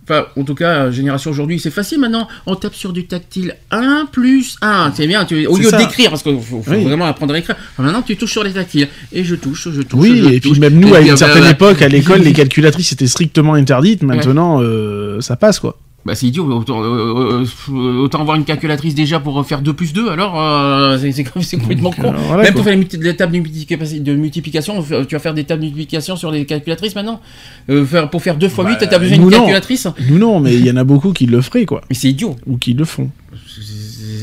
Enfin, 0.04 0.26
en 0.36 0.44
tout 0.44 0.56
cas, 0.56 0.90
génération 0.92 1.30
aujourd'hui, 1.32 1.60
c'est 1.60 1.70
facile 1.72 2.00
maintenant. 2.00 2.28
On 2.48 2.56
tape 2.56 2.74
sur 2.74 2.92
du 2.92 3.06
tactile 3.06 3.56
1 3.70 4.08
plus 4.12 4.58
1. 4.62 4.92
C'est 4.96 5.06
bien, 5.08 5.26
tu, 5.26 5.46
au 5.46 5.58
lieu 5.58 5.72
d'écrire, 5.72 6.10
parce 6.10 6.24
qu'il 6.24 6.40
faut, 6.42 6.62
faut 6.64 6.72
Oui. 6.72 6.84
vraiment 6.84 7.06
apprendre 7.06 7.34
à 7.36 7.38
écrire. 7.38 7.56
Enfin, 7.74 7.84
maintenant, 7.84 8.02
tu 8.02 8.18
touches 8.18 8.32
sur 8.32 8.44
les 8.44 8.52
tactiles. 8.54 8.90
Et 9.14 9.24
je 9.24 9.36
touche, 9.36 9.70
je 9.70 9.82
touche. 9.84 10.00
Oui, 10.02 10.22
je 10.24 10.30
et 10.34 10.40
puis 10.40 10.60
même 10.60 10.80
nous, 10.80 10.90
Et 10.90 10.98
à 10.98 11.02
une 11.02 11.12
euh, 11.12 11.16
certaine 11.16 11.44
bah, 11.44 11.52
époque, 11.52 11.82
à 11.84 11.88
l'école, 11.88 12.22
les 12.22 12.34
calculatrices 12.42 12.92
étaient 12.92 13.08
strictement 13.08 13.54
interdites. 13.54 14.02
Maintenant, 14.02 14.60
euh, 14.62 15.22
ça 15.22 15.36
passe, 15.36 15.60
quoi. 15.60 15.78
Bah 16.04 16.16
c'est 16.16 16.26
idiot, 16.26 16.46
autant, 16.52 16.82
euh, 16.84 17.46
euh, 17.70 17.98
autant 18.00 18.22
avoir 18.22 18.36
une 18.36 18.44
calculatrice 18.44 18.96
déjà 18.96 19.20
pour 19.20 19.46
faire 19.46 19.62
2 19.62 19.72
plus 19.74 19.94
2, 19.94 20.10
alors 20.10 20.34
euh, 20.42 20.98
c'est- 21.42 21.58
complètement 21.60 21.92
con. 21.92 22.12
euh, 22.14 22.18
voilà, 22.28 22.42
Même 22.44 22.54
quoi. 22.54 22.64
pour 22.64 22.72
faire 22.72 22.76
les 23.00 23.16
tables 23.16 23.34
de 23.34 24.14
multiplication, 24.16 24.82
tu 24.82 25.14
vas 25.16 25.20
faire 25.20 25.36
des 25.36 25.44
tables 25.44 25.62
de 25.62 25.68
multiplication 25.68 26.16
sur 26.16 26.32
les 26.32 26.46
calculatrices 26.46 26.96
maintenant? 26.96 27.22
Euh, 27.70 27.86
Pour 28.08 28.24
faire 28.24 28.36
2 28.36 28.50
fois 28.50 28.66
8, 28.68 28.78
Bah, 28.80 28.88
t'as 28.88 28.98
besoin 28.98 29.18
d'une 29.18 29.30
calculatrice 29.30 29.88
Nous, 30.10 30.18
non, 30.18 30.40
mais 30.40 30.56
il 30.56 30.66
y 30.66 30.72
en 30.72 30.78
a 30.78 30.84
beaucoup 30.84 31.14
qui 31.14 31.28
le 31.28 31.40
feraient, 31.42 31.66
quoi. 31.66 31.82
Mais 31.90 31.96
c'est 31.96 32.10
idiot. 32.10 32.36
Ou 32.48 32.58
qui 32.58 32.74
le 32.74 32.84
font. 32.86 33.12
C'est- 33.48 33.62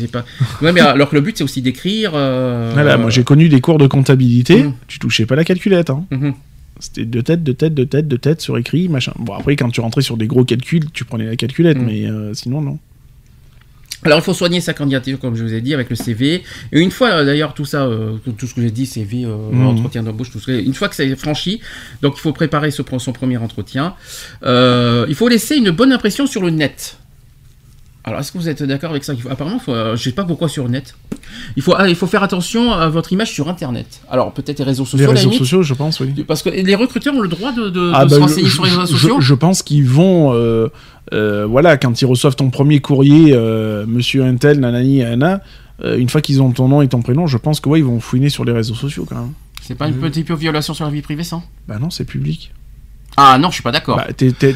c'est 0.00 0.10
pas... 0.10 0.24
Ouais, 0.62 0.72
mais 0.72 0.80
alors 0.80 1.08
que 1.10 1.14
le 1.14 1.20
but 1.20 1.36
c'est 1.38 1.44
aussi 1.44 1.62
d'écrire. 1.62 2.10
euh, 2.14 2.70
Voilà, 2.74 2.96
moi 2.98 3.10
j'ai 3.10 3.22
connu 3.22 3.48
des 3.48 3.60
cours 3.60 3.78
de 3.78 3.86
comptabilité, 3.86 4.64
Mhm. 4.64 4.72
tu 4.88 4.98
touchais 4.98 5.26
pas 5.26 5.36
la 5.36 5.44
calculette. 5.44 5.90
Hein. 5.90 6.04
mhm. 6.10 6.34
C'était 6.80 7.04
de 7.04 7.20
tête, 7.20 7.42
de 7.42 7.52
tête, 7.52 7.74
de 7.74 7.84
tête, 7.84 8.06
de 8.08 8.16
tête 8.16 8.40
sur 8.40 8.56
écrit, 8.58 8.88
machin. 8.88 9.12
Bon, 9.18 9.34
après, 9.34 9.56
quand 9.56 9.70
tu 9.70 9.80
rentrais 9.80 10.02
sur 10.02 10.16
des 10.16 10.26
gros 10.26 10.44
calculs, 10.44 10.90
tu 10.92 11.04
prenais 11.04 11.26
la 11.26 11.36
calculette, 11.36 11.78
Mhm. 11.78 11.84
mais 11.86 12.06
euh, 12.06 12.34
sinon, 12.34 12.60
non. 12.60 12.78
Alors 14.04 14.20
il 14.20 14.22
faut 14.22 14.32
soigner 14.32 14.60
sa 14.60 14.74
candidature 14.74 15.18
comme 15.18 15.34
je 15.34 15.42
vous 15.42 15.52
ai 15.52 15.60
dit 15.60 15.74
avec 15.74 15.90
le 15.90 15.96
CV 15.96 16.44
et 16.70 16.80
une 16.80 16.92
fois 16.92 17.24
d'ailleurs 17.24 17.52
tout 17.52 17.64
ça 17.64 17.82
euh, 17.84 18.12
tout- 18.38 18.46
ce 18.46 18.54
que 18.54 18.60
j'ai 18.62 18.70
dit 18.70 18.86
CV 18.86 19.24
euh, 19.24 19.34
Mhm. 19.50 19.66
entretien 19.66 20.04
d'embauche 20.04 20.30
tout 20.30 20.38
ça 20.38 20.52
une 20.52 20.72
fois 20.72 20.88
que 20.88 20.94
c'est 20.94 21.16
franchi 21.16 21.60
donc 22.00 22.14
il 22.16 22.20
faut 22.20 22.32
préparer 22.32 22.70
ce- 22.70 22.82
son 22.98 23.12
premier 23.12 23.38
entretien 23.38 23.94
Euh, 24.44 25.04
il 25.08 25.16
faut 25.16 25.26
laisser 25.28 25.56
une 25.56 25.70
bonne 25.72 25.90
impression 25.92 26.28
sur 26.28 26.42
le 26.42 26.50
net 26.50 26.96
alors 28.08 28.20
est-ce 28.20 28.32
que 28.32 28.38
vous 28.38 28.48
êtes 28.48 28.62
d'accord 28.62 28.90
avec 28.90 29.04
ça 29.04 29.12
Il 29.14 29.20
faut- 29.22 29.28
apparemment 29.30 29.58
faut, 29.58 29.72
euh, 29.72 29.96
je 29.96 30.02
sais 30.02 30.12
pas 30.12 30.24
pourquoi 30.24 30.48
sur 30.48 30.68
net 30.68 30.94
il 31.56 31.62
faut 31.62 31.74
ah, 31.76 31.88
il 31.88 31.94
faut 31.94 32.06
faire 32.06 32.22
attention 32.22 32.72
à 32.72 32.88
votre 32.88 33.12
image 33.12 33.30
sur 33.32 33.48
internet 33.48 34.00
alors 34.10 34.32
peut-être 34.32 34.58
les 34.58 34.64
réseaux 34.64 34.84
sociaux 34.84 35.06
Les 35.06 35.12
réseaux 35.12 35.24
limite, 35.30 35.38
sociaux, 35.38 35.62
je 35.62 35.74
pense, 35.74 36.00
oui. 36.00 36.24
parce 36.26 36.42
que 36.42 36.48
les 36.50 36.74
recruteurs 36.74 37.14
ont 37.14 37.20
le 37.20 37.28
droit 37.28 37.52
de, 37.52 37.68
de- 37.68 37.92
Ah 37.94 38.04
de 38.04 38.10
bah, 38.10 38.14
se 38.14 38.14
je- 38.16 38.20
renseigner 38.20 38.48
sur 38.48 38.64
les 38.64 38.70
réseaux 38.70 38.86
sociaux 38.86 39.20
Je, 39.20 39.34
pense 39.34 39.62
qu'ils 39.62 39.84
vont, 39.88 40.32
euh, 40.34 40.68
euh, 41.12 41.46
voilà, 41.46 41.76
quand 41.76 42.00
ils 42.02 42.06
reçoivent 42.06 42.36
ton 42.36 42.50
premier 42.50 42.80
courrier, 42.80 43.32
euh, 43.34 43.84
Monsieur 43.86 44.24
Intel, 44.24 44.60
nanani, 44.60 44.98
nana, 44.98 45.40
une 45.84 46.08
fois 46.08 46.20
qu'ils 46.20 46.42
ont 46.42 46.50
ton 46.50 46.68
nom 46.68 46.82
et 46.82 46.88
ton 46.88 47.02
prénom, 47.02 47.26
je 47.26 47.38
pense 47.38 47.60
que 47.60 47.68
ouais, 47.68 47.78
ils 47.78 47.84
vont 47.84 48.00
fouiner 48.00 48.28
sur 48.30 48.44
les 48.44 48.52
réseaux 48.52 48.74
sociaux 48.74 49.04
quand 49.08 49.14
même. 49.16 49.32
c'est 49.62 49.74
pas 49.76 49.86
une 49.88 49.94
petite 49.94 50.26
peu 50.26 50.34
violation 50.34 50.74
sur 50.74 50.84
la 50.84 50.90
vie 50.90 51.02
privée 51.02 51.24
ça? 51.24 51.40
Bah 51.68 51.78
non, 51.80 51.90
c'est 51.90 52.04
public. 52.04 52.52
Ah 53.20 53.38
non 53.38 53.48
je 53.48 53.54
suis 53.54 53.62
pas 53.62 53.72
d'accord 53.72 53.96
Bah, 53.96 54.06
tes, 54.16 54.32
tes- 54.32 54.54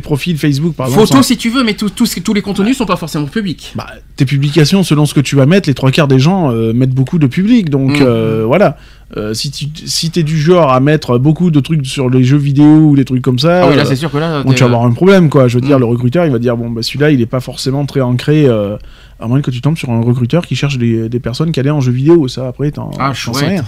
profils 0.00 0.36
Facebook, 0.38 0.74
par 0.74 0.86
exemple. 0.86 1.06
Photos 1.08 1.26
si 1.26 1.36
tu 1.36 1.50
veux, 1.50 1.64
mais 1.64 1.74
tous- 1.74 1.92
les 2.34 2.42
contenus 2.42 2.76
sont 2.76 2.86
pas 2.86 2.96
forcément 2.96 3.26
publics. 3.26 3.72
bah, 3.74 3.86
tes 4.16 4.24
publications, 4.24 4.82
selon 4.82 5.04
ce 5.06 5.14
que 5.14 5.20
tu 5.20 5.36
vas 5.36 5.46
mettre, 5.46 5.68
les 5.68 5.74
trois 5.74 5.90
quarts 5.90 6.08
des 6.08 6.18
gens 6.18 6.50
euh, 6.52 6.72
mettent 6.72 6.94
beaucoup 6.94 7.18
de 7.18 7.26
public. 7.26 7.70
Donc 7.70 7.90
Mhm. 7.98 8.06
euh, 8.06 8.44
voilà. 8.46 8.76
Euh, 9.18 9.34
si 9.34 9.50
tu 9.50 9.66
si 9.84 10.10
t'es 10.10 10.22
du 10.22 10.38
genre 10.38 10.72
à 10.72 10.80
mettre 10.80 11.18
beaucoup 11.18 11.50
de 11.50 11.60
trucs 11.60 11.84
sur 11.86 12.08
les 12.08 12.24
jeux 12.24 12.38
vidéo 12.38 12.64
ou 12.90 12.96
des 12.96 13.04
trucs 13.04 13.20
comme 13.20 13.38
ça, 13.38 13.64
Ah 13.64 13.68
oui, 13.68 13.76
là 13.76 13.84
c'est 13.84 13.96
sûr 13.96 14.10
que 14.10 14.16
là. 14.16 14.42
Bon, 14.42 14.52
tu 14.54 14.60
vas 14.60 14.66
avoir 14.66 14.84
un 14.84 14.92
problème, 14.92 15.28
quoi. 15.28 15.48
Je 15.48 15.56
veux 15.56 15.60
dire, 15.60 15.76
Mm. 15.76 15.80
le 15.80 15.86
recruteur, 15.86 16.24
il 16.24 16.32
va 16.32 16.38
dire, 16.38 16.56
bon, 16.56 16.70
bah, 16.70 16.82
celui-là, 16.82 17.10
il 17.10 17.20
est 17.20 17.26
pas 17.26 17.40
forcément 17.40 17.84
très 17.84 18.00
ancré, 18.00 18.48
à 18.48 19.26
moins 19.28 19.40
que 19.42 19.50
tu 19.50 19.60
tombes 19.60 19.76
sur 19.76 19.90
un 19.90 20.00
recruteur 20.00 20.46
qui 20.46 20.56
cherche 20.56 20.78
des, 20.78 21.08
des 21.10 21.20
personnes 21.20 21.52
calées 21.52 21.70
en 21.70 21.80
jeux 21.80 21.92
vidéo. 21.92 22.26
Ça, 22.28 22.48
après, 22.48 22.70
t'en 22.70 22.90
Ah, 22.98 23.12
sais 23.14 23.30
rien. 23.46 23.64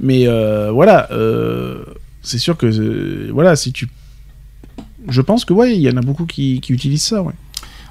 Mais 0.00 0.26
voilà, 0.72 1.08
c'est 2.22 2.38
sûr 2.38 2.56
que, 2.56 2.66
euh, 2.66 3.30
voilà, 3.32 3.56
si 3.56 3.72
tu. 3.72 3.88
Je 5.08 5.20
pense 5.22 5.44
que, 5.44 5.52
ouais, 5.52 5.74
il 5.74 5.80
y 5.80 5.88
en 5.90 5.96
a 5.96 6.02
beaucoup 6.02 6.26
qui, 6.26 6.60
qui 6.60 6.72
utilisent 6.72 7.04
ça, 7.04 7.22
ouais. 7.22 7.32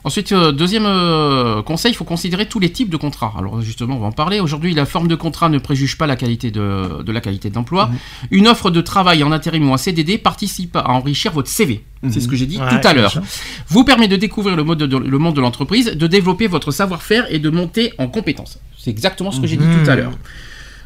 Ensuite, 0.03 0.31
euh, 0.31 0.53
deuxième 0.53 0.85
euh, 0.85 1.61
conseil, 1.63 1.91
il 1.91 1.95
faut 1.95 2.05
considérer 2.05 2.45
tous 2.47 2.59
les 2.59 2.71
types 2.71 2.89
de 2.89 2.95
contrats. 2.95 3.33
Alors 3.37 3.59
justement, 3.61 3.97
on 3.97 3.99
va 3.99 4.07
en 4.07 4.11
parler. 4.13 4.39
Aujourd'hui, 4.39 4.73
la 4.73 4.85
forme 4.85 5.09
de 5.09 5.15
contrat 5.15 5.49
ne 5.49 5.57
préjuge 5.57 5.97
pas 5.97 6.07
la 6.07 6.15
qualité 6.15 6.49
de, 6.49 7.03
de 7.03 7.11
la 7.11 7.19
qualité 7.19 7.49
de 7.49 7.55
l'emploi. 7.55 7.89
Une 8.31 8.47
offre 8.47 8.69
de 8.69 8.79
travail 8.79 9.21
en 9.23 9.33
intérim 9.33 9.67
ou 9.69 9.73
en 9.73 9.77
CDD 9.77 10.17
participe 10.17 10.77
à 10.77 10.89
enrichir 10.91 11.33
votre 11.33 11.49
CV. 11.49 11.83
C'est 12.09 12.21
ce 12.21 12.27
que 12.29 12.37
j'ai 12.37 12.45
dit 12.45 12.57
Ouais, 12.57 12.69
tout 12.79 12.87
à 12.87 12.93
l'heure. 12.93 13.21
Vous 13.67 13.83
permet 13.83 14.07
de 14.07 14.15
découvrir 14.15 14.55
le, 14.55 14.63
mode 14.63 14.77
de- 14.77 14.97
le 14.97 15.17
monde 15.17 15.35
de 15.35 15.41
l'entreprise, 15.41 15.87
de 15.87 16.07
développer 16.07 16.47
votre 16.47 16.71
savoir-faire 16.71 17.25
et 17.33 17.39
de 17.39 17.49
monter 17.49 17.91
en 17.97 18.07
compétences. 18.07 18.59
C'est 18.77 18.91
exactement 18.91 19.31
ce 19.31 19.41
que 19.41 19.47
j'ai 19.47 19.57
dit 19.57 19.65
Mhm. 19.65 19.83
tout 19.83 19.89
à 19.91 19.95
l'heure. 19.95 20.13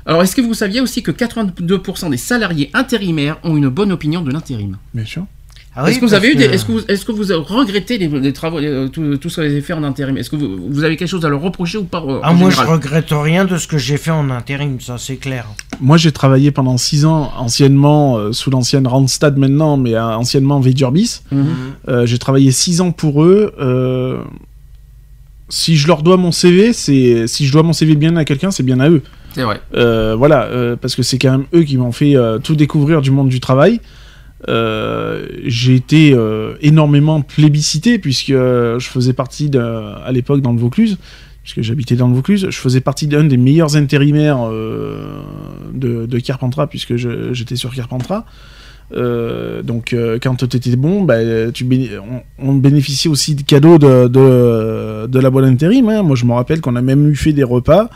Alors, 0.06 0.22
est-ce 0.23 0.36
que 0.36 0.41
vous 0.41 0.53
saviez 0.53 0.82
aussi 0.82 1.03
que 1.03 1.11
82% 1.11 2.10
des 2.10 2.18
salariés 2.18 2.69
intérimaires 2.73 3.38
ont 3.44 3.56
une 3.57 3.69
bonne 3.69 3.91
opinion 3.91 4.22
de 4.22 4.32
l'intérim? 4.32 4.78
Bien 4.94 5.06
sûr. 5.06 5.26
Ah 5.73 5.84
oui, 5.86 5.91
est-ce 5.91 5.99
que 5.99 6.06
vous 6.06 6.14
avez 6.14 6.32
eu 6.32 6.36
des, 6.36 6.44
est-ce 6.44 6.65
que 6.65 6.72
vous, 6.73 6.82
est-ce 6.90 7.06
que 7.06 7.14
vous 7.14 7.23
regrettez 7.45 7.98
les, 7.98 8.10
les 8.10 8.34
travaux, 8.34 8.60
les- 8.60 8.90
tout, 8.91 9.15
tout 9.15 9.30
ce 9.30 9.38
que 9.38 9.41
vous 9.41 9.52
avez 9.52 9.61
fait 9.61 9.72
en 9.72 9.84
intérim? 9.84 10.18
Est-ce 10.18 10.30
que 10.30 10.36
vous, 10.36 10.68
vous 10.69 10.84
avez 10.84 10.98
quelque 10.98 11.07
chose 11.07 11.23
à 11.23 11.30
leur 11.30 11.40
reprocher 11.40 11.78
ou 11.78 11.86
pas 11.86 12.03
euh, 12.06 12.19
Ah, 12.23 12.34
moi, 12.34 12.49
je 12.49 12.60
regrette 12.60 13.07
rien 13.11 13.45
de 13.45 13.56
ce 13.57 13.68
que 13.68 13.78
j'ai 13.78 13.95
fait 13.95 14.11
en 14.11 14.30
intérim, 14.32 14.82
ça 14.82 14.98
c'est 14.98 15.15
clair. 15.15 15.45
Moi, 15.80 15.95
j'ai 15.95 16.11
travaillé 16.11 16.52
pendant 16.52 16.76
six 16.78 17.06
ans, 17.06 17.32
anciennement, 17.38 18.18
euh, 18.18 18.34
sous 18.34 18.49
l'ancienne 18.49 18.86
Randstad 18.86 19.38
maintenant, 19.38 19.78
mais 19.78 19.94
euh, 19.95 20.03
anciennement 20.18 20.60
Vejurbis. 20.60 21.22
Mhm. 21.32 21.45
Euh, 21.88 22.06
j'ai 22.06 22.18
travaillé 22.18 22.52
six 22.52 22.82
ans 22.82 22.91
pour 22.91 23.23
eux. 23.23 23.53
euh, 23.61 24.18
si 25.48 25.76
je 25.78 25.88
leur 25.88 26.02
dois 26.03 26.18
mon 26.18 26.32
CV, 26.32 26.73
c'est 26.73 27.28
si 27.28 27.45
je 27.45 27.52
dois 27.52 27.64
mon 27.64 27.73
CV 27.73 27.95
bien 27.95 28.15
à 28.18 28.26
quelqu'un, 28.26 28.52
c'est 28.52 28.64
bien 28.64 28.80
à 28.80 28.90
eux. 28.90 29.02
Euh, 29.73 30.15
voilà, 30.15 30.43
euh, 30.45 30.75
parce 30.75 30.95
que 30.95 31.03
c'est 31.03 31.17
quand 31.17 31.31
même 31.31 31.45
eux 31.53 31.63
qui 31.63 31.77
m'ont 31.77 31.91
fait 31.91 32.15
euh, 32.15 32.39
tout 32.39 32.55
découvrir 32.55 33.01
du 33.01 33.11
monde 33.11 33.29
du 33.29 33.39
travail. 33.39 33.79
J'ai 34.47 35.75
été 35.75 36.17
énormément 36.61 37.21
plébiscité 37.21 37.99
puisque 37.99 38.31
je 38.31 38.87
faisais 38.89 39.13
partie 39.13 39.51
à 39.55 40.11
l'époque 40.11 40.41
dans 40.41 40.51
le 40.51 40.57
Vaucluse, 40.57 40.97
puisque 41.43 41.61
j'habitais 41.61 41.95
dans 41.95 42.07
le 42.07 42.15
Vaucluse, 42.15 42.47
je 42.49 42.57
faisais 42.57 42.81
partie 42.81 43.05
d'un 43.05 43.23
des 43.23 43.37
meilleurs 43.37 43.75
intérimaires 43.75 44.49
de, 44.49 46.19
Carpentras 46.19 46.65
puisque 46.65 46.95
j'étais 46.95 47.55
sur 47.55 47.71
Carpentras. 47.75 48.25
Donc 48.91 49.95
quand 50.23 50.35
tu 50.37 50.57
étais 50.57 50.75
bon, 50.75 51.05
on, 52.39 52.53
bénéficiait 52.53 53.11
aussi 53.11 53.35
de 53.35 53.43
cadeaux 53.43 53.77
de, 53.77 54.07
de, 54.07 55.05
de 55.05 55.19
la 55.19 55.29
boîte 55.29 55.45
intérim. 55.45 55.87
hein. 55.87 56.01
Moi 56.01 56.15
je 56.15 56.25
me 56.25 56.33
rappelle 56.33 56.61
qu'on 56.61 56.75
a 56.75 56.81
même 56.81 57.07
eu 57.07 57.15
fait 57.15 57.33
des 57.33 57.43
repas 57.43 57.91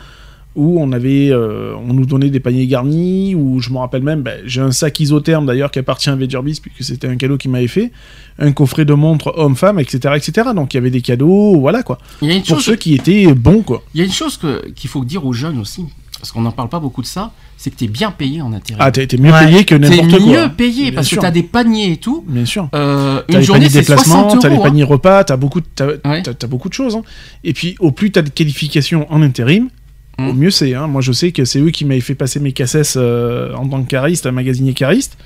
où 0.56 0.80
on 0.80 0.90
avait, 0.92 1.28
euh, 1.30 1.74
on 1.88 1.92
nous 1.92 2.06
donnait 2.06 2.30
des 2.30 2.40
paniers 2.40 2.66
garnis, 2.66 3.34
où 3.34 3.60
je 3.60 3.70
me 3.70 3.78
rappelle 3.78 4.02
même, 4.02 4.22
ben, 4.22 4.40
j'ai 4.46 4.60
un 4.62 4.72
sac 4.72 4.98
isotherme 5.00 5.46
d'ailleurs 5.46 5.70
qui 5.70 5.78
appartient 5.78 6.10
à 6.10 6.16
Vegerbis, 6.16 6.60
puisque 6.62 6.82
c'était 6.82 7.06
un 7.06 7.16
cadeau 7.16 7.36
qu'il 7.36 7.50
m'avait 7.50 7.68
fait, 7.68 7.92
un 8.38 8.52
coffret 8.52 8.84
de 8.84 8.94
montres 8.94 9.32
homme-femme, 9.36 9.78
etc., 9.78 10.14
etc. 10.16 10.48
Donc 10.54 10.74
il 10.74 10.78
y 10.78 10.80
avait 10.80 10.90
des 10.90 11.02
cadeaux, 11.02 11.60
voilà 11.60 11.82
quoi. 11.82 11.98
Il 12.22 12.28
y 12.28 12.32
a 12.32 12.34
une 12.34 12.42
Pour 12.42 12.56
chose, 12.56 12.64
ceux 12.64 12.76
qui 12.76 12.94
étaient 12.94 13.32
bons 13.34 13.62
quoi. 13.62 13.82
il 13.94 13.98
y 14.00 14.02
a 14.02 14.06
une 14.06 14.12
chose 14.12 14.40
qu'il 14.74 14.90
faut 14.90 15.04
dire 15.04 15.24
aux 15.26 15.32
jeunes 15.32 15.58
aussi, 15.58 15.84
parce 16.18 16.32
qu'on 16.32 16.40
n'en 16.40 16.52
parle 16.52 16.68
pas 16.70 16.80
beaucoup 16.80 17.02
de 17.02 17.06
ça, 17.06 17.32
c'est 17.58 17.70
que 17.70 17.76
tu 17.76 17.84
es 17.84 17.88
bien 17.88 18.10
payé 18.10 18.42
en 18.42 18.52
intérim. 18.52 18.78
Ah, 18.82 18.90
t'as 18.90 19.02
été 19.02 19.16
mieux 19.18 19.32
Ouais. 19.32 19.46
payé 19.46 19.64
que 19.64 19.74
T'es 19.74 19.78
n'importe 19.78 20.22
quoi. 20.22 20.26
mieux 20.26 20.48
payé 20.56 20.82
Bien 20.84 20.92
parce 20.92 21.06
sûr. 21.06 21.16
que 21.16 21.22
tu 21.22 21.26
as 21.26 21.30
des 21.30 21.42
paniers 21.42 21.92
et 21.92 21.96
tout. 21.96 22.22
Bien 22.28 22.44
sûr. 22.44 22.68
Euh, 22.74 23.22
T'as 23.28 23.32
une 23.34 23.38
les 23.40 23.44
journée 23.44 23.60
paniers 23.66 23.70
c'est 23.72 23.80
déplacement, 23.80 24.22
60 24.24 24.42
t'as 24.42 24.48
les 24.48 24.54
euros. 24.56 24.64
hein. 24.64 24.68
paniers 24.68 24.82
repas, 24.82 25.24
t'as 25.24 25.36
beaucoup, 25.36 25.60
de- 25.60 25.66
t'as, 25.74 25.86
Ouais. 25.86 26.22
t'as- 26.22 26.34
t'as 26.34 26.46
beaucoup 26.46 26.68
de 26.68 26.74
choses. 26.74 26.96
hein. 26.96 27.02
Et 27.44 27.52
puis, 27.54 27.74
au 27.80 27.92
plus 27.92 28.10
t'as 28.12 28.22
de 28.22 28.28
qualifications 28.28 29.06
en 29.10 29.22
intérim, 29.22 29.68
Au 30.18 30.32
mieux 30.32 30.50
c'est. 30.50 30.74
hein. 30.74 30.86
Moi, 30.86 31.02
je 31.02 31.12
sais 31.12 31.30
que 31.32 31.44
c'est 31.44 31.60
eux 31.60 31.70
qui 31.70 31.84
m'avaient 31.84 32.00
fait 32.00 32.14
passer 32.14 32.40
mes 32.40 32.52
cassettes 32.52 32.94
euh, 32.96 33.52
en 33.54 33.68
tant 33.68 33.82
que 33.82 33.88
cariste, 33.88 34.26
un 34.26 34.32
magasinier 34.32 34.72
cariste. 34.72 35.18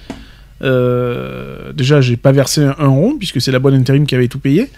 Euh, 0.62 1.72
déjà, 1.72 2.00
j'ai 2.00 2.16
pas 2.16 2.32
versé 2.32 2.62
un, 2.64 2.74
un 2.78 2.88
rond 2.88 3.16
puisque 3.18 3.40
c'est 3.40 3.52
la 3.52 3.58
bonne 3.58 3.74
intérim 3.74 4.06
qui 4.06 4.14
avait 4.14 4.28
tout 4.28 4.38
payé. 4.40 4.68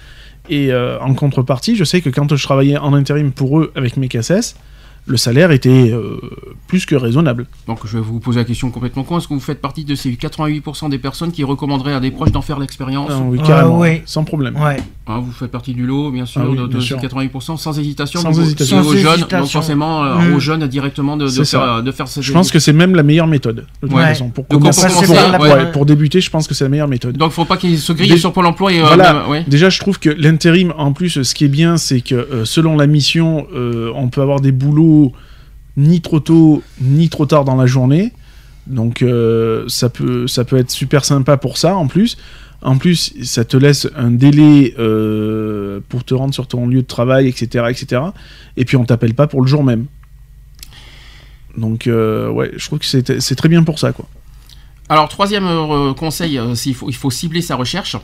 Et 0.49 0.73
euh, 0.73 0.99
en 1.01 1.15
contrepartie, 1.15 1.77
je 1.77 1.85
sais 1.85 2.01
que 2.01 2.11
quand 2.11 2.35
je 2.35 2.43
travaillais 2.43 2.77
en 2.77 2.95
intérim 2.95 3.31
pour 3.33 3.61
eux 3.61 3.73
avec 3.75 3.97
mes 3.97 4.09
cassettes, 4.09 4.57
le 5.07 5.17
salaire 5.17 5.51
était 5.51 5.91
euh, 5.93 6.21
plus 6.69 6.87
que 6.87 6.95
raisonnable. 6.95 7.47
Donc 7.67 7.81
je 7.87 7.97
vais 7.99 8.03
vous 8.05 8.21
poser 8.21 8.39
la 8.41 8.45
question 8.45 8.71
complètement 8.71 9.03
con. 9.03 9.19
Est-ce 9.19 9.27
que 9.29 9.35
vous 9.35 9.41
faites 9.41 9.61
partie 9.61 9.85
de 9.85 9.95
ces 9.97 10.11
88% 10.13 10.91
des 10.91 10.99
personnes 10.99 11.33
qui 11.33 11.43
recommanderaient 11.43 11.95
à 11.95 12.01
des 12.01 12.11
proches 12.13 12.31
d'en 12.33 12.43
faire 12.43 12.59
l'expérience? 12.61 13.11
Ah 13.13 13.19
oui, 13.25 13.39
Ah 13.43 13.47
carrément, 13.47 13.79
oui. 13.81 14.03
sans 14.05 14.23
problème. 14.25 14.57
Ouais. 14.61 14.77
Hein, 15.17 15.23
Vous 15.25 15.33
faites 15.33 15.51
partie 15.51 15.75
du 15.75 15.87
lot, 15.87 16.11
bien 16.11 16.27
sûr, 16.27 16.41
Ah 16.45 16.49
oui, 16.49 16.57
de, 16.57 16.63
de 16.63 16.67
bien 16.69 16.81
ces 16.81 16.87
sûr. 16.87 16.99
88%, 16.99 17.57
sans 17.57 17.79
hésitation. 17.79 18.21
Sans 18.21 18.31
donc, 18.33 18.41
hésitation. 18.41 18.83
Sans 18.83 18.89
aux 18.89 18.93
jeunes, 18.97 19.13
hésitation. 19.15 19.39
donc 19.41 19.49
forcément 19.51 20.05
euh, 20.05 20.15
Mm. 20.31 20.35
aux 20.35 20.41
jeunes 20.41 20.67
directement 20.67 21.17
de, 21.17 21.29
faire, 21.29 21.83
de 21.83 21.93
faire 21.93 22.09
cette 22.09 22.23
Je 22.23 22.33
pense 22.33 22.51
que 22.51 22.59
c'est 22.59 22.73
même 22.73 22.95
la 22.95 23.03
meilleure 23.03 23.27
méthode. 23.27 23.57
De 23.83 23.87
toute 23.89 23.93
Ouais. 23.97 24.03
façon, 24.03 24.31
pour, 24.31 24.45
Donc, 24.51 24.61
commencer- 24.63 24.87
pour 24.87 24.97
pour- 24.97 25.07
commencer, 25.17 25.43
ouais, 25.43 25.53
ouais. 25.65 25.73
pour 25.73 25.87
débuter, 25.87 26.21
je 26.21 26.31
pense 26.31 26.47
que 26.49 26.55
c'est 26.55 26.65
la 26.65 26.71
meilleure 26.71 26.89
méthode. 26.89 27.17
Donc 27.17 27.33
faut 27.33 27.45
pas 27.45 27.57
qu'ils 27.57 27.79
se 27.79 27.93
grillent 27.93 28.09
Dé- 28.11 28.17
sur 28.19 28.33
Pôle 28.33 28.47
emploi 28.47 28.73
et 28.73 28.81
euh, 28.81 28.87
Voilà. 28.87 29.13
même- 29.15 29.29
ouais. 29.31 29.45
Déjà, 29.49 29.71
je 29.71 29.79
trouve 29.81 29.99
que 29.99 30.11
l'intérim, 30.11 30.73
en 30.79 30.93
plus, 30.93 31.23
ce 31.23 31.35
qui 31.35 31.45
est 31.45 31.49
bien, 31.49 31.77
c'est 31.77 32.01
que 32.01 32.15
euh, 32.15 32.45
selon 32.45 32.77
la 32.77 32.87
mission, 32.87 33.47
euh, 33.55 33.91
on 33.95 34.09
peut 34.09 34.23
avoir 34.23 34.41
des 34.41 34.53
boulots 34.53 35.13
ni 35.77 36.01
trop 36.01 36.21
tôt 36.21 36.63
ni 36.81 37.09
trop 37.09 37.27
tard 37.27 37.45
dans 37.45 37.57
la 37.57 37.67
journée. 37.67 38.13
Donc, 38.69 39.05
ça, 39.69 39.89
peut, 39.89 40.27
ça 40.29 40.45
peut 40.45 40.57
être 40.57 40.71
super 40.71 41.05
sympa 41.05 41.37
pour 41.37 41.59
ça, 41.59 41.75
en 41.75 41.89
plus. 41.89 42.17
En 42.63 42.79
plus, 42.79 43.13
ça 43.25 43.45
te 43.45 43.57
laisse 43.57 43.89
un 43.97 44.11
délai 44.11 44.75
euh, 44.79 45.81
pour 45.89 46.05
te 46.05 46.15
rendre 46.15 46.33
sur 46.33 46.47
ton 46.47 46.67
lieu 46.67 46.83
de 46.83 46.87
travail, 46.87 47.27
etc. 47.29 47.67
etc. 47.71 48.03
Et 48.57 48.65
puis, 48.65 48.77
on 48.77 48.85
t'appelle 48.85 49.15
pas 49.15 49.27
pour 49.27 49.43
le 49.43 49.49
jour 49.49 49.65
même. 49.65 49.87
Donc, 51.57 51.87
euh, 51.87 52.31
ouais, 52.31 52.51
je 52.57 52.67
trouve 52.67 52.79
que 52.79 52.87
c'est 52.87 53.35
très 53.35 53.49
bien 53.49 53.63
pour 53.63 53.79
ça, 53.79 53.93
quoi. 53.93 54.07
Alors, 54.89 55.09
troisième 55.09 55.47
euh, 55.47 55.95
conseil, 55.95 56.39
euh, 56.39 56.55
il 56.67 56.75
faut, 56.75 56.89
il 56.89 56.95
faut 56.95 57.11
cibler 57.11 57.43
sa 57.43 57.57
recherche. 57.57 57.97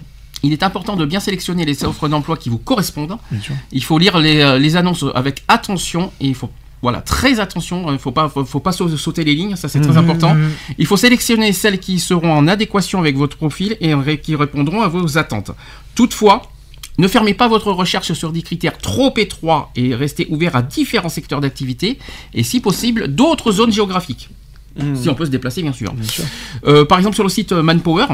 Il 0.42 0.52
est 0.52 0.62
important 0.62 0.96
de 0.96 1.04
bien 1.04 1.20
sélectionner 1.20 1.64
les 1.64 1.84
offres 1.84 2.08
d'emploi 2.08 2.36
qui 2.36 2.48
vous 2.48 2.58
correspondent. 2.58 3.16
Il 3.72 3.82
faut 3.82 3.98
lire 3.98 4.18
les, 4.18 4.58
les 4.60 4.76
annonces 4.76 5.04
avec 5.14 5.42
attention 5.48 6.12
et 6.20 6.28
il 6.28 6.34
faut 6.36 6.50
voilà 6.82 7.00
très 7.00 7.40
attention. 7.40 7.92
Il 7.92 7.98
faut 7.98 8.12
pas 8.12 8.28
faut, 8.28 8.44
faut 8.44 8.60
pas 8.60 8.72
sau- 8.72 8.96
sauter 8.96 9.24
les 9.24 9.34
lignes, 9.34 9.56
ça 9.56 9.68
c'est 9.68 9.80
très 9.80 9.96
important. 9.96 10.34
Mhm. 10.34 10.50
Il 10.78 10.86
faut 10.86 10.96
sélectionner 10.96 11.52
celles 11.52 11.78
qui 11.78 11.98
seront 11.98 12.32
en 12.32 12.46
adéquation 12.48 12.98
avec 13.00 13.16
votre 13.16 13.36
profil 13.36 13.76
et 13.80 13.92
qui 14.18 14.36
répondront 14.36 14.82
à 14.82 14.88
vos 14.88 15.18
attentes. 15.18 15.50
Toutefois, 15.94 16.42
ne 16.98 17.06
fermez 17.08 17.34
pas 17.34 17.46
votre 17.48 17.70
recherche 17.72 18.12
sur 18.12 18.32
des 18.32 18.42
critères 18.42 18.78
trop 18.78 19.12
étroits 19.16 19.70
et 19.76 19.94
restez 19.94 20.26
ouvert 20.30 20.56
à 20.56 20.62
différents 20.62 21.08
secteurs 21.08 21.40
d'activité 21.40 21.98
et 22.34 22.42
si 22.42 22.60
possible 22.60 23.08
d'autres 23.08 23.52
zones 23.52 23.72
géographiques. 23.72 24.28
Si 24.94 25.08
on 25.08 25.14
peut 25.14 25.24
se 25.24 25.30
déplacer 25.30 25.62
bien 25.62 25.72
sûr. 25.72 25.92
Bien 25.92 26.08
sûr. 26.08 26.24
Euh, 26.66 26.84
par 26.84 26.98
exemple, 26.98 27.16
sur 27.16 27.24
le 27.24 27.30
site 27.30 27.50
euh, 27.50 27.64
Manpower, 27.64 28.06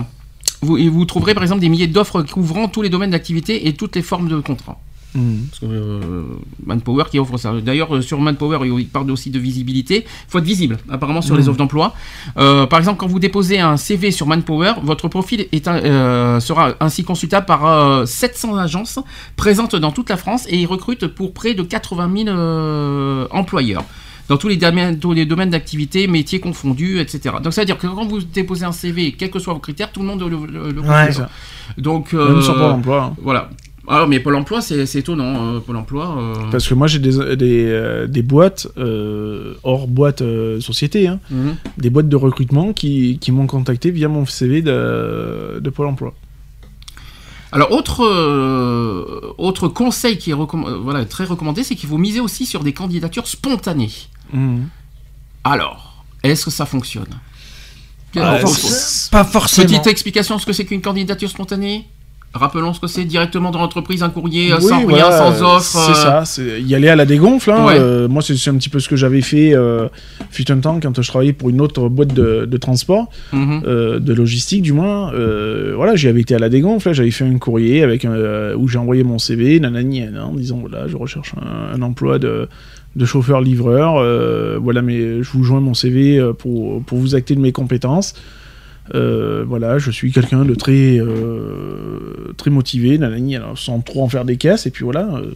vous, 0.62 0.78
vous 0.90 1.04
trouverez 1.04 1.34
par 1.34 1.42
exemple 1.42 1.60
des 1.60 1.68
milliers 1.68 1.86
d'offres 1.88 2.22
couvrant 2.22 2.68
tous 2.68 2.80
les 2.80 2.88
domaines 2.88 3.10
d'activité 3.10 3.68
et 3.68 3.74
toutes 3.74 3.96
les 3.96 4.02
formes 4.02 4.28
de 4.28 4.40
contrats. 4.40 4.80
Parce 5.14 5.60
que 5.60 5.66
euh, 5.66 6.22
Manpower 6.66 7.04
qui 7.10 7.18
offre 7.20 7.36
ça. 7.38 7.52
D'ailleurs, 7.60 7.94
euh, 7.94 8.02
sur 8.02 8.18
Manpower, 8.20 8.58
il 8.66 8.86
parle 8.88 9.10
aussi 9.12 9.30
de 9.30 9.38
visibilité. 9.38 10.04
Il 10.06 10.30
faut 10.30 10.38
être 10.38 10.44
visible, 10.44 10.76
apparemment, 10.90 11.22
sur 11.22 11.36
les 11.36 11.48
offres 11.48 11.58
d'emploi. 11.58 11.94
Euh, 12.36 12.66
par 12.66 12.78
exemple, 12.80 12.98
quand 12.98 13.06
vous 13.06 13.20
déposez 13.20 13.60
un 13.60 13.76
CV 13.76 14.10
sur 14.10 14.26
Manpower, 14.26 14.72
votre 14.82 15.06
profil 15.08 15.46
est 15.52 15.68
un- 15.68 15.76
euh, 15.76 16.40
sera 16.40 16.72
ainsi 16.80 17.04
consultable 17.04 17.46
par 17.46 17.64
euh, 17.66 18.06
700 18.06 18.56
agences 18.56 18.98
présentes 19.36 19.76
dans 19.76 19.92
toute 19.92 20.10
la 20.10 20.16
France 20.16 20.46
et 20.48 20.58
ils 20.60 20.66
recrutent 20.66 21.06
pour 21.06 21.32
près 21.32 21.54
de 21.54 21.62
80 21.62 22.10
000 22.24 22.28
euh, 22.36 23.26
employeurs. 23.30 23.84
Dans 24.26 24.38
tous 24.38 24.48
les 24.48 24.56
domaines, 24.56 24.98
tous 24.98 25.12
les 25.12 25.26
domaines 25.26 25.50
d'activité, 25.50 26.06
métiers 26.06 26.40
confondus, 26.40 26.98
etc. 26.98 27.36
Donc 27.42 27.52
ça 27.52 27.60
veut 27.60 27.66
dire 27.66 27.76
que 27.76 27.86
quand 27.86 28.06
vous 28.06 28.20
déposez 28.22 28.64
un 28.64 28.72
CV, 28.72 29.12
quels 29.12 29.30
que 29.30 29.38
soient 29.38 29.52
vos 29.52 29.60
critères, 29.60 29.92
tout 29.92 30.00
le 30.00 30.06
monde 30.06 30.22
le, 30.22 30.46
le, 30.50 30.70
le 30.72 30.80
Ouais. 30.80 31.06
consulte. 31.08 31.28
Donc 31.76 32.14
Même 32.14 32.22
euh, 32.22 32.40
sur 32.40 32.54
Pôle 32.54 32.62
emploi. 32.72 33.02
hein. 33.04 33.16
voilà. 33.22 33.50
Alors, 33.86 34.09
mais 34.09 34.19
Pôle 34.20 34.35
emploi, 34.36 34.62
c'est 34.62 34.94
étonnant. 34.94 35.56
euh, 35.56 35.61
Pôle 35.61 35.77
emploi. 35.77 36.16
euh, 36.19 36.35
Parce 36.51 36.66
que 36.66 36.73
moi, 36.74 36.86
j'ai 36.86 36.98
des, 36.98 37.36
des, 37.36 37.66
euh, 37.66 38.06
des 38.06 38.23
boîtes, 38.23 38.66
euh, 38.78 39.55
hors 39.62 39.86
boîte 39.86 40.23
euh, 40.23 40.59
société, 40.61 41.06
hein, 41.06 41.20
mhm. 41.31 41.56
des 41.77 41.90
boîtes 41.90 42.09
de 42.09 42.16
recrutement 42.16 42.73
qui, 42.73 43.19
qui 43.20 43.31
m'ont 43.31 43.47
contacté 43.47 43.90
via 43.90 44.09
mon 44.09 44.24
CV 44.24 44.62
de, 44.62 45.61
de 45.61 45.70
Pôle 45.70 45.86
emploi. 45.89 46.15
Alors, 47.52 47.73
autre, 47.73 48.05
euh, 48.05 49.35
autre 49.39 49.69
conseil 49.69 50.19
qui 50.19 50.31
est 50.31 50.35
recomm- 50.35 50.78
voilà, 50.82 51.05
très 51.05 51.24
recommandé, 51.24 51.62
c'est 51.62 51.77
qu'il 51.77 51.89
faut 51.89 51.98
miser 51.98 52.20
aussi 52.20 52.47
sur 52.47 52.65
des 52.65 52.73
candidatures 52.73 53.27
spontanées. 53.28 53.93
Mhm. 54.32 54.66
Alors, 55.44 56.05
est-ce 56.23 56.47
que 56.47 56.51
ça 56.51 56.65
fonctionne? 56.66 57.06
Ah, 58.16 58.39
Pas 59.11 59.24
forcément. 59.24 59.66
Petite 59.69 59.86
explication 59.89 60.39
ce 60.39 60.47
que 60.47 60.52
c'est 60.52 60.65
qu'une 60.65 60.81
candidature 60.81 61.28
spontanée? 61.28 61.86
Rappelons 62.35 62.74
ce 62.74 62.81
que 62.81 62.89
c'est 62.89 63.05
directement 63.05 63.52
dans 63.52 63.61
l'entreprise, 63.61 64.02
un 64.02 64.11
courrier 64.11 64.51
euh, 64.52 64.56
Oui, 64.61 64.69
sans 64.69 64.82
voilà, 64.82 65.09
rien, 65.09 65.19
sans 65.36 65.56
offre. 65.56 65.62
C'est 65.86 65.90
euh, 65.93 65.94
ça, 65.94 66.24
c'est 66.24 66.61
y 66.62 66.74
aller 66.74 66.89
à 66.89 66.97
la 66.97 67.06
dégonfle. 67.06 67.52
hein. 67.52 67.65
Ouais. 67.65 67.77
Euh, 67.78 68.09
moi, 68.09 68.23
c'est 68.23 68.36
c'est 68.36 68.51
un 68.51 68.56
petit 68.56 68.69
peu 68.69 68.81
ce 68.81 68.89
que 68.89 68.97
j'avais 68.97 69.20
fait 69.20 69.55
euh, 69.55 69.86
fut 70.31 70.51
un 70.51 70.59
temps 70.59 70.81
quand 70.82 71.01
je 71.01 71.09
travaillais 71.09 71.32
pour 71.32 71.51
une 71.51 71.61
autre 71.61 71.89
boîte 71.89 72.12
de, 72.12 72.44
de 72.44 72.56
transport, 72.56 73.09
mhm. 73.32 73.62
euh, 73.66 74.01
de 74.01 74.12
logistique 74.12 74.62
du 74.62 74.73
moins. 74.73 75.12
Voilà, 75.77 75.94
j'y 75.94 76.09
avais 76.09 76.23
été 76.23 76.35
à 76.35 76.40
la 76.40 76.48
dégonfle. 76.48 76.89
là, 76.89 76.93
J'avais 76.93 77.12
fait 77.12 77.24
un 77.24 77.39
courrier 77.39 77.82
avec 77.85 78.05
un- 78.05 78.55
où 78.56 78.66
j'ai 78.66 78.78
envoyé 78.78 79.05
mon 79.05 79.19
CV, 79.20 79.61
nanani, 79.61 80.01
nanana, 80.01 80.27
en 80.27 80.35
disant 80.35 80.59
voilà, 80.61 80.89
je 80.89 80.97
recherche 80.97 81.35
un, 81.40 81.74
un 81.78 81.82
emploi 81.82 82.19
de, 82.19 82.48
de 82.97 83.05
chauffeur-livreur. 83.05 83.94
euh, 83.98 84.59
voilà, 84.61 84.82
mais 84.82 85.23
je 85.23 85.31
vous 85.32 85.44
joins 85.44 85.61
mon 85.61 85.74
CV 85.74 86.20
pour, 86.39 86.82
pour 86.82 86.98
vous 86.98 87.15
acter 87.15 87.36
de 87.36 87.40
mes 87.40 87.52
compétences. 87.52 88.15
Euh, 88.94 89.44
voilà, 89.48 89.78
je 89.78 89.90
suis 89.90 90.12
quelqu'un 90.12 90.44
de 90.44 90.55
très, 90.55 90.98
euh, 90.98 92.32
très 92.36 92.51
motivé, 92.51 92.98
nanani, 92.98 93.36
alors, 93.36 93.56
sans 93.59 93.81
trop 93.81 94.02
en 94.05 94.09
faire 94.09 94.24
des 94.24 94.36
caisses, 94.36 94.66
et 94.66 94.70
puis 94.70 94.85
voilà, 94.85 95.09
euh, 95.15 95.35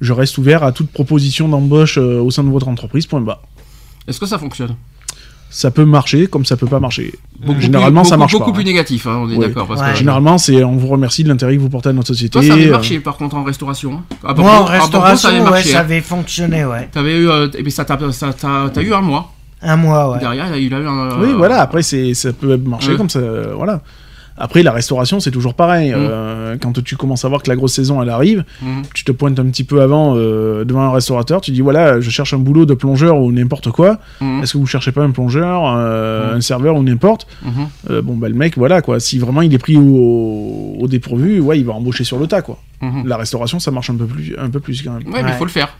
je 0.00 0.12
reste 0.12 0.38
ouvert 0.38 0.64
à 0.64 0.72
toute 0.72 0.90
proposition 0.90 1.48
d'embauche 1.48 1.98
euh, 1.98 2.20
au 2.20 2.30
sein 2.30 2.42
de 2.42 2.48
votre 2.50 2.66
entreprise, 2.68 3.06
point 3.06 3.20
bas. 3.20 3.42
Est-ce 4.08 4.18
que 4.18 4.26
ça 4.26 4.38
fonctionne? 4.38 4.74
Ça 5.52 5.72
peut 5.72 5.84
marcher 5.84 6.28
comme 6.28 6.44
ça 6.44 6.56
peut 6.56 6.68
pas 6.68 6.78
marcher. 6.78 7.12
Beaucoup 7.44 7.60
Généralement, 7.60 8.02
plus, 8.02 8.08
ça 8.10 8.14
beaucoup- 8.14 8.20
marche 8.20 8.32
Beaucoup 8.34 8.44
pas, 8.50 8.54
plus 8.54 8.62
hein. 8.62 8.66
négatif, 8.66 9.06
hein, 9.08 9.18
on 9.22 9.30
est 9.30 9.36
Ouais. 9.36 9.48
d'accord. 9.48 9.66
parce 9.66 9.80
Ouais. 9.80 9.90
que- 9.92 9.98
Généralement, 9.98 10.38
c'est 10.38 10.62
on 10.62 10.76
vous 10.76 10.86
remercie 10.86 11.24
de 11.24 11.28
l'intérêt 11.28 11.56
que 11.56 11.60
vous 11.60 11.68
portez 11.68 11.88
à 11.88 11.92
notre 11.92 12.06
société. 12.08 12.30
Toi, 12.30 12.42
ça 12.44 12.52
avait 12.54 12.68
euh, 12.68 12.70
marché 12.72 13.00
par 13.00 13.16
contre 13.16 13.34
en 13.36 13.42
restauration. 13.42 13.94
hein. 13.94 14.02
À 14.22 14.32
Moi, 14.34 14.44
en 14.44 14.52
à 14.54 14.56
Bordeaux, 14.58 14.70
restauration, 14.72 15.28
ça 15.28 15.36
avait 15.36 15.50
ouais, 15.50 15.62
ça 15.64 15.80
avait 15.80 16.00
fonctionné, 16.00 16.64
ouais. 16.64 16.88
T'avais 16.92 17.16
eu, 17.18 17.28
euh, 17.28 17.48
et 17.58 17.62
puis 17.64 17.72
ça 17.72 17.84
t'a, 17.84 17.98
ça 18.12 18.32
eu 18.80 18.92
un 18.92 19.00
mois 19.00 19.32
Un 19.62 19.76
mois, 19.76 20.12
ouais. 20.12 20.18
derrière. 20.18 20.56
Il 20.56 20.72
a, 20.74 20.78
eu 20.78 20.86
un. 20.86 21.20
Oui, 21.20 21.32
voilà, 21.36 21.60
après, 21.60 21.82
c'est, 21.82 22.14
ça 22.14 22.32
peut 22.32 22.56
marcher 22.56 22.92
Ouais. 22.92 22.96
comme 22.96 23.10
ça, 23.10 23.18
euh, 23.18 23.52
voilà. 23.54 23.80
Après, 24.42 24.62
la 24.62 24.72
restauration, 24.72 25.20
c'est 25.20 25.30
toujours 25.30 25.52
pareil. 25.52 25.92
euh, 25.94 26.56
quand 26.58 26.82
tu 26.82 26.96
commences 26.96 27.26
à 27.26 27.28
voir 27.28 27.42
que 27.42 27.50
la 27.50 27.56
grosse 27.56 27.74
saison, 27.74 28.00
elle 28.00 28.08
arrive, 28.08 28.42
Mhm. 28.62 28.82
tu 28.94 29.04
te 29.04 29.12
pointes 29.12 29.38
un 29.38 29.44
petit 29.50 29.64
peu 29.64 29.82
avant 29.82 30.14
euh, 30.16 30.64
devant 30.64 30.80
un 30.80 30.90
restaurateur, 30.92 31.42
tu 31.42 31.50
dis, 31.50 31.60
voilà, 31.60 32.00
je 32.00 32.08
cherche 32.08 32.32
un 32.32 32.38
boulot 32.38 32.64
de 32.64 32.72
plongeur 32.72 33.18
ou 33.20 33.32
n'importe 33.32 33.70
quoi. 33.70 33.98
Mhm. 34.22 34.42
Est-ce 34.42 34.54
que 34.54 34.58
vous 34.58 34.66
cherchez 34.66 34.92
pas 34.92 35.02
un 35.02 35.10
plongeur, 35.10 35.64
euh, 35.76 36.36
un 36.36 36.40
serveur 36.40 36.76
ou 36.76 36.82
n'importe. 36.82 37.26
Euh, 37.90 38.00
Bon, 38.00 38.16
bah, 38.16 38.30
le 38.30 38.34
mec, 38.34 38.56
voilà, 38.56 38.80
quoi. 38.80 38.98
Si 38.98 39.18
vraiment 39.18 39.42
il 39.42 39.52
est 39.52 39.58
pris 39.58 39.76
au, 39.76 40.76
au 40.80 40.88
dépourvu, 40.88 41.38
ouais, 41.40 41.58
il 41.58 41.66
va 41.66 41.74
embaucher 41.74 42.04
sur 42.04 42.18
le 42.18 42.26
tas, 42.26 42.40
quoi. 42.40 42.58
Mhm. 42.80 43.06
La 43.06 43.18
restauration, 43.18 43.58
ça 43.60 43.70
marche 43.70 43.90
un 43.90 43.96
peu 43.96 44.06
plus, 44.06 44.34
un 44.38 44.48
peu 44.48 44.60
plus 44.60 44.80
quand 44.82 44.92
même. 44.92 45.02
Ouais, 45.08 45.12
mais 45.16 45.20
il 45.20 45.24
Ouais. 45.32 45.38
faut 45.38 45.44
le 45.44 45.50
faire. 45.50 45.76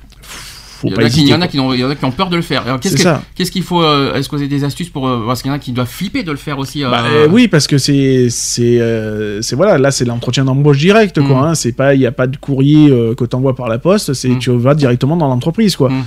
Faut 0.80 0.88
il 0.88 0.92
y, 0.92 0.94
en 0.94 0.96
pas 0.96 1.02
a 1.02 1.08
qui, 1.10 1.20
hésiter. 1.20 1.34
ont, 1.60 1.74
il 1.74 1.80
y 1.80 1.84
en 1.84 1.90
a 1.90 1.94
qui 1.94 2.04
ont 2.06 2.10
peur 2.10 2.30
de 2.30 2.36
le 2.36 2.42
faire. 2.42 2.64
Qu'est-ce, 2.80 3.50
qu'il 3.50 3.62
faut 3.62 3.82
euh, 3.82 4.14
Est-ce 4.14 4.30
que 4.30 4.36
vous 4.36 4.40
avez 4.40 4.48
des 4.48 4.64
astuces 4.64 4.88
pour 4.88 5.06
euh, 5.06 5.22
parce 5.26 5.42
qu'il 5.42 5.50
y 5.50 5.52
en 5.52 5.56
a 5.56 5.58
qui 5.58 5.72
doivent 5.72 5.86
flipper 5.86 6.22
de 6.22 6.30
le 6.30 6.38
faire 6.38 6.58
aussi. 6.58 6.82
euh, 6.82 6.90
Bah, 6.90 7.04
euh, 7.06 7.28
oui, 7.30 7.48
parce 7.48 7.66
que 7.66 7.76
c'est 7.76 8.28
c'est 8.30 9.54
voilà, 9.54 9.76
là 9.78 9.90
c'est 9.90 10.04
l'entretien 10.06 10.44
d'embauche 10.44 10.78
direct 10.78 11.18
Mm. 11.18 11.26
quoi. 11.28 11.48
Hein, 11.48 11.54
c'est 11.54 11.72
pas 11.72 11.94
il 11.94 12.00
y 12.00 12.06
a 12.06 12.12
pas 12.12 12.26
de 12.26 12.36
courrier 12.38 12.88
que 13.16 13.24
t'envoies 13.24 13.54
par 13.54 13.68
la 13.68 13.78
poste, 13.78 14.14
c'est 14.14 14.30
Mm. 14.30 14.38
tu 14.38 14.50
vas 14.52 14.74
directement 14.74 15.16
dans 15.16 15.28
l'entreprise 15.28 15.76
quoi. 15.76 15.90
Mm. 15.90 16.04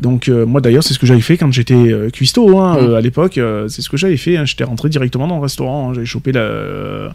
Donc 0.00 0.28
moi 0.28 0.60
d'ailleurs 0.60 0.82
c'est 0.82 0.94
ce 0.94 0.98
que 0.98 1.06
j'avais 1.06 1.20
fait 1.20 1.36
quand 1.36 1.52
j'étais 1.52 1.94
cuistot 2.12 2.58
hein, 2.58 2.78
Mm. 2.80 2.94
à 2.94 3.00
l'époque, 3.00 3.40
c'est 3.68 3.80
ce 3.82 3.88
que 3.88 3.96
j'avais 3.96 4.16
fait. 4.16 4.36
hein, 4.36 4.44
J'étais 4.44 4.64
rentré 4.64 4.88
directement 4.88 5.28
dans 5.28 5.36
le 5.36 5.42
restaurant, 5.42 5.94
j'avais 5.94 6.06
chopé 6.06 6.32
la 6.32 7.14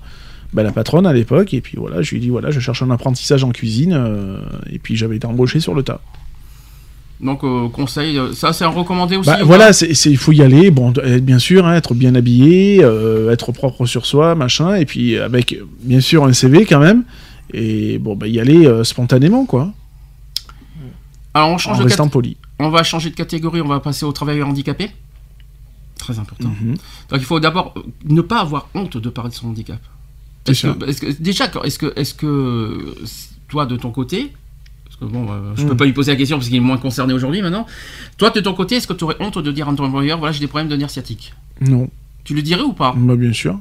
bah, 0.54 0.64
la 0.64 0.72
patronne 0.74 1.06
à 1.08 1.14
l'époque 1.14 1.54
et 1.54 1.62
puis 1.62 1.78
voilà, 1.78 2.02
je 2.02 2.12
lui 2.12 2.18
ai 2.18 2.20
dit 2.20 2.30
voilà, 2.30 2.52
je 2.52 2.60
cherche 2.60 2.82
un 2.84 2.92
apprentissage 2.92 3.44
en 3.46 3.52
cuisine 3.52 3.94
euh, 3.96 4.38
et 4.70 4.80
puis 4.80 4.98
j'avais 4.98 5.16
été 5.16 5.26
embauché 5.26 5.60
sur 5.62 5.74
le 5.74 5.82
tas. 5.84 6.02
Donc 7.22 7.44
euh, 7.44 7.70
conseil, 7.70 8.18
euh, 8.18 8.34
ça 8.34 8.52
c'est 8.52 8.64
un 8.66 8.70
recommandé 8.70 9.16
aussi. 9.16 9.30
Bah, 9.30 9.40
voilà, 9.44 9.74
c'est 9.74 9.90
il 9.92 10.18
faut 10.18 10.32
y 10.32 10.42
aller. 10.42 10.72
Bon, 10.72 10.92
bien 11.22 11.38
sûr, 11.40 11.66
hein, 11.68 11.76
être 11.76 11.94
bien 11.94 12.16
habillé, 12.16 12.84
euh, 12.84 13.32
être 13.32 13.52
propre 13.52 13.86
sur 13.86 14.06
soi, 14.06 14.34
machin, 14.36 14.76
et 14.76 14.86
puis 14.86 15.18
avec 15.18 15.58
bien 15.84 16.00
sûr 16.02 16.24
un 16.26 16.34
CV 16.34 16.66
quand 16.66 16.80
même. 16.80 17.04
Et 17.54 18.00
bon, 18.00 18.16
bah, 18.16 18.28
y 18.28 18.40
aller 18.40 18.66
euh, 18.66 18.84
spontanément, 18.84 19.46
quoi, 19.46 19.74
Alors 21.34 21.50
on 21.50 21.70
en 21.72 21.78
de 21.78 21.84
restant 21.84 22.08
poli. 22.08 22.38
on 22.60 22.70
va 22.70 22.84
changer 22.84 23.10
de 23.10 23.16
catégorie, 23.16 23.62
on 23.62 23.68
va 23.68 23.80
passer 23.80 24.06
aux 24.06 24.12
travailleurs 24.14 24.48
handicapés. 24.48 24.90
Très 26.00 26.18
important. 26.18 26.50
Mhm. 26.62 26.72
Donc 27.10 27.20
il 27.20 27.26
faut 27.26 27.40
d'abord 27.40 27.76
ne 28.06 28.22
pas 28.22 28.40
avoir 28.40 28.68
honte 28.74 28.98
de 28.98 29.10
parler 29.10 29.30
de 29.30 29.36
son 29.36 29.50
handicap. 29.50 29.80
Est-ce 30.48 30.68
que, 30.68 31.06
que- 31.12 31.22
déjà, 31.22 31.46
est-ce 31.64 31.78
que, 31.78 31.94
est-ce 31.96 32.16
que 32.16 32.96
toi 33.48 33.68
de 33.68 33.76
ton 33.76 33.92
côté, 33.92 34.32
bon, 35.02 35.26
euh, 35.30 35.54
je 35.56 35.66
peux 35.66 35.74
Mm. 35.74 35.78
pas 35.78 35.86
lui 35.86 35.94
poser 35.94 36.12
la 36.12 36.18
question 36.18 36.38
parce 36.38 36.48
qu'il 36.48 36.58
est 36.58 36.62
moins 36.62 36.78
concerné 36.78 37.14
aujourd'hui 37.14 37.42
maintenant. 37.42 37.66
Toi 38.18 38.30
de 38.30 38.40
ton 38.40 38.54
côté, 38.54 38.76
est-ce 38.76 38.88
que 38.88 38.94
tu 38.94 39.04
aurais 39.04 39.18
honte 39.20 39.38
de 39.38 39.52
dire 39.52 39.68
à 39.68 39.74
ton 39.76 39.86
employeur, 39.86 40.18
voilà, 40.20 40.32
j'ai 40.32 40.40
des 40.40 40.48
problèmes 40.48 40.70
de 40.70 40.76
nerfs 40.76 40.90
sciatiques? 40.92 41.34
Non, 41.62 41.90
Tu 42.24 42.34
le 42.36 42.42
dirais 42.42 42.62
ou 42.64 42.74
pas? 42.74 42.94
Bah, 42.98 43.16
bien 43.16 43.34
sûr. 43.34 43.60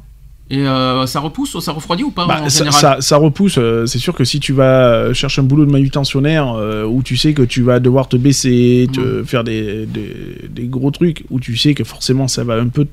Et 0.53 0.67
euh, 0.67 1.07
ça 1.07 1.21
repousse 1.21 1.55
ou 1.55 1.61
ça 1.61 1.71
refroidit 1.71 2.03
ou 2.03 2.11
pas 2.11 2.27
Bah, 2.27 2.41
en 2.43 2.49
ça, 2.49 2.65
général? 2.65 2.81
ça, 2.81 2.97
ça 3.01 3.17
repousse. 3.19 3.57
euh, 3.59 3.87
c'est 3.87 4.01
sûr 4.01 4.15
que 4.17 4.25
si 4.25 4.41
tu 4.41 4.53
vas 4.53 5.13
chercher 5.15 5.41
un 5.43 5.45
boulot 5.45 5.65
de 5.65 5.71
manutentionnaire 5.71 6.53
euh, 6.55 6.85
où 6.85 7.03
tu 7.05 7.17
sais 7.17 7.35
que 7.35 7.43
tu 7.43 7.63
vas 7.63 7.79
devoir 7.79 8.09
te 8.09 8.17
baisser, 8.17 8.89
te 8.93 9.23
faire 9.23 9.45
des, 9.45 9.87
des, 9.87 10.49
des 10.49 10.65
gros 10.67 10.91
trucs, 10.91 11.25
où 11.31 11.39
tu 11.39 11.57
sais 11.57 11.75
que 11.75 11.85
forcément 11.85 12.27
ça 12.27 12.43
va 12.43 12.55
un 12.57 12.67
peu 12.67 12.87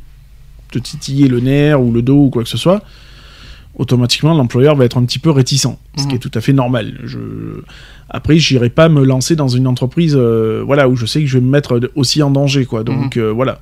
te 0.72 0.78
titiller 0.78 1.28
le 1.28 1.40
nerf 1.40 1.82
ou 1.82 1.92
le 1.92 2.02
dos 2.04 2.26
ou 2.26 2.30
quoi 2.30 2.44
que 2.44 2.50
ce 2.50 2.58
soit, 2.58 2.84
automatiquement 3.78 4.34
l'employeur 4.36 4.76
va 4.76 4.86
être 4.86 4.98
un 4.98 5.06
petit 5.06 5.20
peu 5.20 5.30
réticent, 5.32 5.68
ce 5.98 6.02
qui 6.04 6.10
Mhm. 6.10 6.16
est 6.16 6.20
tout 6.20 6.32
à 6.34 6.42
fait 6.42 6.54
normal. 6.54 7.00
Je... 7.04 7.20
Après, 8.10 8.38
j'irai 8.38 8.70
pas 8.70 8.90
me 8.90 9.04
lancer 9.04 9.36
dans 9.36 9.48
une 9.48 9.68
entreprise 9.68 10.16
euh, 10.18 10.64
voilà, 10.66 10.90
où 10.90 10.96
je 10.96 11.06
sais 11.06 11.22
que 11.22 11.28
je 11.28 11.38
vais 11.38 11.44
me 11.46 11.50
mettre 11.50 11.80
aussi 11.96 12.22
en 12.24 12.32
danger. 12.32 12.66
Quoi. 12.66 12.84
Donc 12.84 13.18
euh, 13.18 13.32
voilà. 13.32 13.62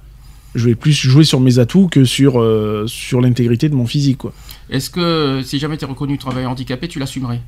Je 0.53 0.67
vais 0.69 0.75
plus 0.75 0.93
jouer 0.93 1.25
sur 1.25 1.41
mes 1.41 1.59
atouts 1.59 1.89
que 1.89 2.05
sur, 2.05 2.39
euh, 2.39 2.85
sur 2.87 3.19
l'intégrité 3.19 3.67
de 3.67 3.75
mon 3.75 3.85
physique. 3.87 4.19
Quoi. 4.19 4.33
Est-ce 4.69 4.89
que 4.89 5.41
si 5.43 5.59
jamais 5.59 5.75
tu 5.77 5.83
es 5.83 5.87
reconnu 5.87 6.17
travailleur 6.17 6.49
handicapé, 6.51 6.87
tu 6.87 6.97
l'assumerais? 6.99 7.41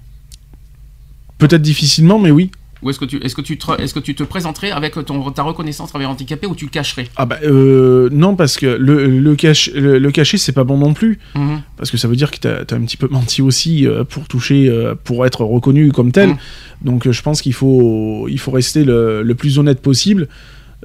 Peut-être 1.38 1.61
difficilement, 1.61 2.19
mais 2.19 2.31
oui. 2.31 2.52
Ou 2.82 2.90
est-ce 2.90 2.99
que 2.99 3.06
tu, 3.06 3.18
est-ce 3.24 3.36
que 3.36 3.41
tu, 3.41 3.58
te, 3.58 3.82
est-ce 3.82 3.94
que 3.94 3.99
tu 3.99 4.16
te 4.16 4.24
présenterais 4.24 4.72
avec 4.72 4.94
ton, 5.06 5.32
ta 5.32 5.44
reconnaissance 5.44 5.90
travailleur 5.90 6.12
handicapé 6.12 6.48
ou 6.48 6.56
tu 6.56 6.66
le 6.66 6.70
cacherais? 6.72 7.08
Ah 7.16 7.26
bah 7.26 7.38
euh, 7.44 8.10
non 8.12 8.36
parce 8.36 8.58
que 8.58 8.66
le, 8.66 9.08
le, 9.08 9.36
cache, 9.36 9.72
le, 9.74 9.98
le 9.99 10.12
cacher 10.12 10.38
c'est 10.38 10.52
pas 10.52 10.64
bon 10.64 10.78
non 10.78 10.94
plus. 10.94 11.20
Mhm. 11.36 11.62
parce 11.78 11.91
que 11.91 11.98
ça 11.98 12.08
veut 12.08 12.16
dire 12.16 12.32
que 12.32 12.38
t'as 12.38 12.60
as 12.60 12.78
un 12.78 12.82
petit 12.82 12.98
peu 12.98 13.08
menti 13.10 13.41
aussi 13.41 13.88
euh, 13.88 14.04
pour 14.04 14.28
toucher 14.28 14.70
euh, 14.70 14.95
pour 15.02 15.26
être 15.26 15.44
reconnu 15.44 15.91
comme 15.91 16.12
tel. 16.12 16.30
Mhm. 16.30 16.38
donc 16.84 17.10
je 17.12 17.22
pense 17.22 17.41
qu'il 17.41 17.54
faut 17.54 18.28
il 18.30 18.40
faut 18.40 18.52
rester 18.52 18.84
le, 18.84 19.24
le 19.24 19.36
plus 19.36 19.58
honnête 19.60 19.82
possible. 19.82 20.28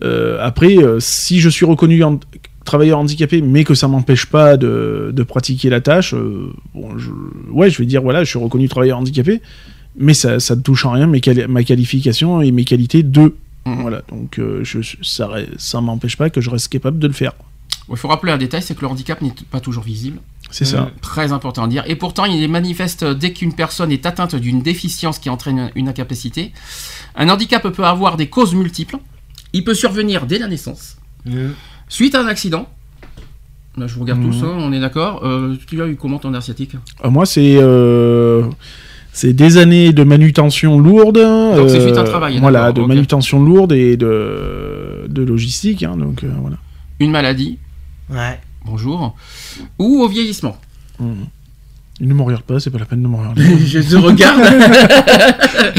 Euh, 0.02 0.39
après 0.40 0.77
si 1.01 1.40
je 1.40 1.48
suis 1.51 1.66
reconnu 1.66 2.02
en 2.02 2.19
travailleur 2.64 2.98
handicapé 2.98 3.43
mais 3.43 3.64
que 3.64 3.74
ça 3.74 3.89
m'empêche 3.89 4.27
pas 4.27 4.56
de, 4.56 5.10
de 5.12 5.23
pratiquer 5.23 5.69
la 5.69 5.81
tâche 5.81 6.14
euh, 6.14 6.51
bon 6.74 6.97
je, 6.97 7.10
ouais 7.51 7.70
je 7.70 7.78
vais 7.78 7.86
dire 7.86 8.02
voilà 8.02 8.24
je 8.24 8.31
suis 8.31 8.39
reconnu 8.39 8.69
travailleur 8.69 8.98
handicapé 8.98 9.43
mais 9.97 10.14
ça, 10.14 10.40
ça 10.40 10.56
ne 10.56 10.60
touche 10.62 10.85
en 10.86 10.93
rien 10.93 11.06
mes 11.06 11.20
quali- 11.20 11.47
ma 11.48 11.62
qualification 11.64 12.40
et 12.40 12.51
mes 12.52 12.64
qualités 12.64 13.02
de 13.02 13.35
Mhm. 13.64 13.82
voilà, 13.82 14.02
donc 14.10 14.39
euh, 14.40 14.64
je, 14.64 14.81
ça, 15.02 15.31
ça 15.56 15.81
m'empêche 15.81 16.16
pas 16.16 16.31
que 16.31 16.40
je 16.40 16.51
reste 16.51 16.69
capable 16.69 16.98
de 16.98 17.06
le 17.06 17.12
faire. 17.12 17.32
Il 17.89 17.97
faut 17.97 18.09
rappeler 18.09 18.32
un 18.32 18.39
détail, 18.39 18.62
c'est 18.62 18.74
que 18.74 18.81
le 18.81 18.89
handicap 18.89 19.20
n'est 19.23 19.32
pas 19.51 19.60
toujours 19.60 19.85
visible. 19.85 20.19
C'est 20.51 20.64
ça. 20.64 20.90
Très 21.01 21.32
important 21.32 21.64
à 21.64 21.69
dire. 21.69 21.82
Et 21.86 21.94
pourtant, 21.97 22.24
il 22.24 22.43
est 22.43 22.48
manifeste 22.48 23.05
dès 23.05 23.32
qu'une 23.32 23.55
personne 23.55 23.90
est 23.93 24.05
atteinte 24.05 24.35
d'une 24.35 24.62
déficience 24.62 25.19
qui 25.19 25.31
entraîne 25.31 25.70
une 25.77 25.89
incapacité. 25.89 26.52
Un 27.16 27.28
handicap 27.28 27.66
peut 27.69 27.85
avoir 27.85 28.16
des 28.16 28.28
causes 28.28 28.55
multiples. 28.55 28.97
Il 29.52 29.64
peut 29.64 29.74
survenir 29.74 30.27
dès 30.27 30.39
la 30.39 30.48
naissance, 30.48 30.97
Mhm. 31.27 31.55
suite 31.89 32.14
à 32.14 32.20
un 32.23 32.27
accident. 32.27 32.69
Là, 33.77 33.86
je 33.86 33.94
vous 33.94 34.01
regarde 34.02 34.20
Mhm. 34.20 34.31
tous, 34.31 34.44
hein, 34.44 34.52
on 34.59 34.73
est 34.73 34.81
d'accord. 34.81 35.24
Euh, 35.24 35.56
tu 35.66 35.81
as 35.82 35.86
eu 35.86 35.97
comment 35.97 36.19
ton 36.19 36.31
nerf 36.31 36.43
sciatique 36.43 36.73
Euh, 37.05 37.10
moi, 37.10 37.24
c'est 37.27 37.56
euh, 37.59 38.44
C'est 39.14 39.32
des 39.34 39.59
années 39.59 39.93
de 39.93 40.05
manutention 40.05 40.78
lourde. 40.78 41.16
Donc, 41.18 41.68
c'est 41.68 41.76
euh, 41.78 41.82
suite 41.84 41.97
à 41.98 42.01
un 42.01 42.05
travail, 42.05 42.39
Voilà, 42.40 42.72
de 42.72 42.80
manutention 42.82 43.43
lourde 43.43 43.72
et 43.72 43.97
de, 43.97 45.05
de 45.09 45.22
logistique. 45.22 45.82
hein, 45.82 45.97
donc 45.98 46.24
euh, 46.24 46.30
voilà. 46.40 46.56
Une 46.98 47.10
maladie, 47.10 47.59
Ouais. 48.10 48.40
bonjour, 48.64 49.14
ou 49.78 50.02
au 50.02 50.09
vieillissement. 50.09 50.56
Mhm. 50.98 51.26
Il 52.01 52.09
ne 52.09 52.14
me 52.14 52.22
regarde 52.22 52.43
pas, 52.43 52.59
c'est 52.59 52.70
pas 52.70 52.78
la 52.78 52.84
peine 52.86 53.02
de 53.02 53.06
me 53.09 53.16
regarder. 53.16 53.44
Je 53.66 53.78
te 53.80 53.97
regarde. 53.97 54.40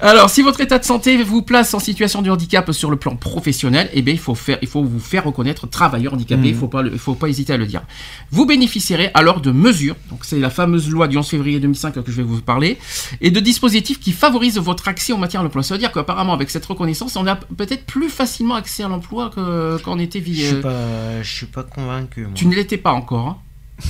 Alors, 0.00 0.30
si 0.30 0.42
votre 0.42 0.60
état 0.60 0.78
de 0.78 0.84
santé 0.84 1.22
vous 1.22 1.42
place 1.42 1.72
en 1.74 1.78
situation 1.78 2.22
de 2.22 2.30
handicap 2.30 2.70
sur 2.72 2.90
le 2.90 2.96
plan 2.96 3.16
professionnel, 3.16 3.88
eh 3.92 4.02
bien, 4.02 4.12
il 4.14 4.20
faut 4.20 4.34
faire, 4.34 4.58
il 4.62 4.68
faut 4.68 4.82
vous 4.84 5.00
faire 5.00 5.24
reconnaître 5.24 5.66
travailleur 5.66 6.14
handicapé. 6.14 6.48
Il 6.48 6.54
faut 6.54 6.68
pas, 6.68 6.82
le- 6.82 6.96
faut 6.96 7.14
pas 7.14 7.28
hésiter 7.28 7.52
à 7.52 7.56
le 7.56 7.66
dire. 7.66 7.82
Vous 8.30 8.46
bénéficierez 8.46 9.10
alors 9.14 9.40
de 9.40 9.50
mesures. 9.52 9.96
Donc, 10.10 10.20
c'est 10.24 10.38
la 10.38 10.50
fameuse 10.50 10.90
loi 10.90 11.08
du 11.08 11.16
11 11.18 11.28
février 11.28 11.60
2005 11.60 11.94
que 12.02 12.10
je 12.12 12.16
vais 12.16 12.22
vous 12.22 12.40
parler, 12.42 12.78
et 13.20 13.30
de 13.30 13.40
dispositifs 13.40 13.98
qui 14.00 14.12
favorisent 14.12 14.58
votre 14.58 14.88
accès 14.88 15.12
au 15.12 15.16
matière 15.16 15.40
à 15.40 15.44
l'emploi. 15.44 15.62
Ça 15.62 15.74
veut 15.74 15.78
dire 15.80 15.92
qu'apparemment, 15.92 16.32
avec 16.34 16.50
cette 16.50 16.66
reconnaissance, 16.66 17.16
on 17.16 17.26
a 17.26 17.36
peut-être 17.36 17.86
plus 17.86 18.08
facilement 18.08 18.54
accès 18.54 18.82
à 18.82 18.88
l'emploi 18.88 19.30
que 19.34 19.78
quand 19.82 19.94
on 19.94 19.98
était 19.98 20.20
Je 20.20 20.24
vie. 20.24 20.46
suis 20.46 20.54
pas, 20.56 21.22
je 21.22 21.32
suis 21.32 21.46
pas 21.46 21.62
convaincu. 21.62 22.22
moi. 22.22 22.30
Tu 22.34 22.46
ne 22.46 22.54
l'étais 22.54 22.76
pas 22.76 22.92
encore. 22.92 23.26
hein. 23.28 23.36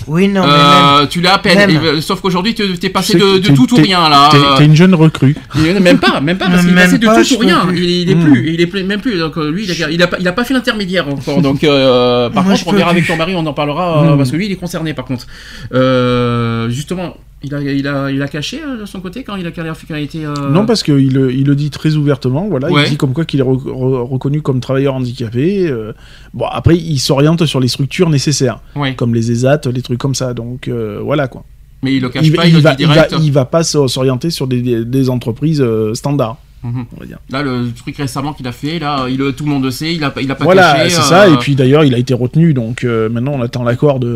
Oui, 0.08 0.26
non, 0.26 0.42
mais 0.44 0.52
Euh, 0.52 1.06
tu 1.06 1.20
l'as 1.20 1.34
à 1.34 1.38
peine. 1.38 1.58
même. 1.58 1.76
Euh, 1.76 2.00
sauf 2.00 2.20
qu'aujourd'hui, 2.20 2.54
tu 2.54 2.76
t'es 2.78 2.90
passé 2.90 3.12
Tu 3.12 3.20
sais 3.20 3.38
de, 3.50 3.54
tout 3.54 3.72
ou 3.72 3.76
rien 3.76 4.08
là. 4.08 4.30
T'es 4.58 4.64
une 4.64 4.74
jeune 4.74 4.94
recrue. 4.94 5.36
Même 5.80 5.98
pas, 5.98 6.20
même 6.20 6.36
pas, 6.38 6.48
parce 6.48 6.62
qu'il 6.62 6.70
est 6.70 6.74
Même 6.74 6.84
passé 6.86 6.98
de 6.98 7.06
pas, 7.06 7.24
tout 7.24 7.34
ou 7.34 7.38
rien. 7.38 7.68
Il, 7.72 7.84
il 7.84 8.10
est 8.10 8.14
Hmm. 8.16 8.24
plus, 8.32 8.52
il 8.52 8.60
est 8.60 8.66
plus, 8.66 8.82
même 8.82 9.00
plus. 9.00 9.16
Donc 9.18 9.36
euh, 9.38 9.50
lui, 9.50 9.64
il 9.64 9.84
a, 9.84 9.90
il 9.90 10.02
a 10.02 10.06
pas, 10.08 10.16
il 10.18 10.26
a 10.26 10.32
pas 10.32 10.42
fait 10.44 10.54
l'intermédiaire 10.54 11.06
encore. 11.08 11.40
Donc 11.40 11.62
euh, 11.62 12.28
par 12.30 12.42
Moi, 12.44 12.54
contre, 12.54 12.66
on 12.68 12.72
verra 12.72 12.90
avec 12.90 13.06
ton 13.06 13.16
mari, 13.16 13.34
on 13.36 13.46
en 13.46 13.52
parlera 13.52 14.02
Hmm. 14.02 14.16
parce 14.16 14.32
que 14.32 14.36
lui, 14.36 14.46
il 14.46 14.52
est 14.52 14.56
concerné 14.56 14.92
par 14.92 15.04
contre. 15.04 15.26
Euh, 15.72 16.68
justement, 16.68 17.16
il 17.47 17.55
a, 17.55 17.60
il 17.62 17.86
a, 17.86 18.10
il 18.10 18.20
a 18.23 18.28
caché 18.28 18.60
euh, 18.62 18.81
de 18.81 18.86
son 18.86 19.01
côté 19.01 19.23
quand 19.24 19.36
il 19.36 19.47
a, 19.47 19.51
quand 19.51 19.62
a 19.94 19.98
été. 20.01 20.24
euh, 20.27 20.35
Non, 20.51 20.66
parce 20.66 20.82
qu'il 20.82 21.12
le- 21.14 21.32
il 21.32 21.47
le 21.47 21.55
dit 21.56 21.70
très 21.70 21.94
ouvertement. 21.94 22.48
Voilà, 22.48 22.70
Ouais. 22.70 22.85
il 22.85 22.90
dit 22.90 22.97
comme 22.97 23.12
quoi 23.12 23.24
qu'il 23.24 23.40
est 23.40 23.44
re- 23.44 23.56
re- 23.64 24.06
reconnu 24.09 24.43
comme 24.43 24.60
travailleur 24.60 24.94
handicapé. 24.94 25.68
euh, 25.68 25.93
bon, 26.35 26.47
après, 26.51 26.77
il 26.77 26.98
s'oriente 26.98 27.47
sur 27.47 27.60
les 27.60 27.68
structures 27.68 28.10
nécessaires, 28.10 28.60
Ouais. 28.74 28.94
comme 28.94 29.14
les 29.14 29.31
ESAT, 29.32 29.62
les 29.73 29.82
trucs 29.82 29.98
comme 29.98 30.14
ça. 30.14 30.35
Donc 30.35 30.68
euh, 30.68 31.01
voilà 31.02 31.28
quoi. 31.28 31.44
Mais 31.82 31.94
il 31.94 32.02
le 32.02 32.09
cache 32.09 32.27
Il, 32.27 32.32
pas, 32.35 32.47
il 32.47 32.55
le 32.55 32.60
va, 32.60 32.74
dit 32.74 33.31
va, 33.31 33.44
pas 33.44 33.62
s'o- 33.62 33.86
s'orienter 33.89 34.31
sur 34.31 34.47
des, 34.47 34.62
des- 34.62 34.85
entreprises 35.10 35.64
standards, 35.94 36.39
Mhm. 36.66 36.86
on 36.97 37.01
va 37.01 37.06
dire. 37.06 37.18
Là, 37.30 37.43
le 37.43 37.70
truc 37.72 37.97
récemment 37.97 38.32
qu'il 38.32 38.47
a 38.47 38.52
fait, 38.52 38.78
là, 38.78 39.06
il, 39.09 39.16
tout 39.34 39.44
le 39.44 39.51
monde 39.51 39.64
le 39.64 39.70
sait, 39.70 39.94
il 39.94 40.02
a, 40.05 40.10
pas- 40.10 40.22
il 40.22 40.30
a 40.30 40.34
pas 40.34 40.44
Voilà, 40.44 40.72
caché. 40.74 40.90
c'est 40.90 41.01
euh, 41.01 41.02
ça. 41.02 41.28
Et 41.28 41.36
puis 41.36 41.55
d'ailleurs, 41.55 41.84
il 41.84 41.94
a 41.94 41.98
été 41.98 42.14
retenu. 42.14 42.55
Donc 42.55 42.84
euh, 42.84 43.09
maintenant, 43.09 43.32
on 43.34 43.43
attend 43.43 43.62
l'accord 43.62 44.01
de, 44.01 44.06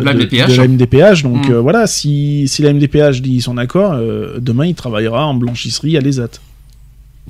De 0.00 0.04
la 0.04 0.12
de- 0.14 0.18
MDPH. 0.20 0.48
de 0.48 0.56
la 0.56 0.68
MDPH. 0.68 1.22
Donc 1.22 1.48
euh, 1.50 1.60
voilà, 1.60 1.86
si, 1.86 2.46
si 2.48 2.62
la 2.62 2.72
MDPH 2.72 3.20
dit 3.22 3.40
son 3.40 3.56
accord, 3.58 3.92
euh, 3.94 4.38
demain, 4.40 4.66
il 4.66 4.74
travaillera 4.74 5.26
en 5.26 5.34
blanchisserie 5.34 5.96
à 5.96 6.00
l'ESAT. 6.00 6.40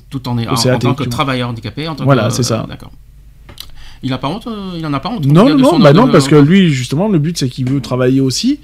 tout 0.09 0.29
en, 0.29 0.39
est, 0.39 0.47
en, 0.49 0.55
en 0.55 0.79
tant 0.79 0.95
que 0.95 1.05
travailleur 1.05 1.49
handicapé. 1.51 1.89
En 1.89 1.95
tant 1.95 2.05
Voilà, 2.05 2.29
que- 2.29 2.35
c'est 2.35 2.43
ça. 2.43 2.63
euh, 2.63 2.67
D'accord. 2.69 2.91
Il 4.03 4.13
a 4.15 4.19
pas 4.19 4.29
honte, 4.29 4.47
euh, 4.47 4.77
il 4.79 4.87
en 4.87 4.95
a 4.95 5.01
pas 5.01 5.11
honte. 5.11 5.27
Non, 5.27 5.47
non, 5.51 5.55
de 5.57 5.61
non, 5.61 5.79
bah 5.79 5.93
non, 5.93 6.09
parce 6.09 6.27
que 6.27 6.35
lui, 6.35 6.71
justement, 6.71 7.09
le 7.09 7.19
but, 7.19 7.37
c'est 7.37 7.51
qu'il 7.51 7.69
veut 7.69 7.83
travailler 7.83 8.23
aussi. 8.23 8.59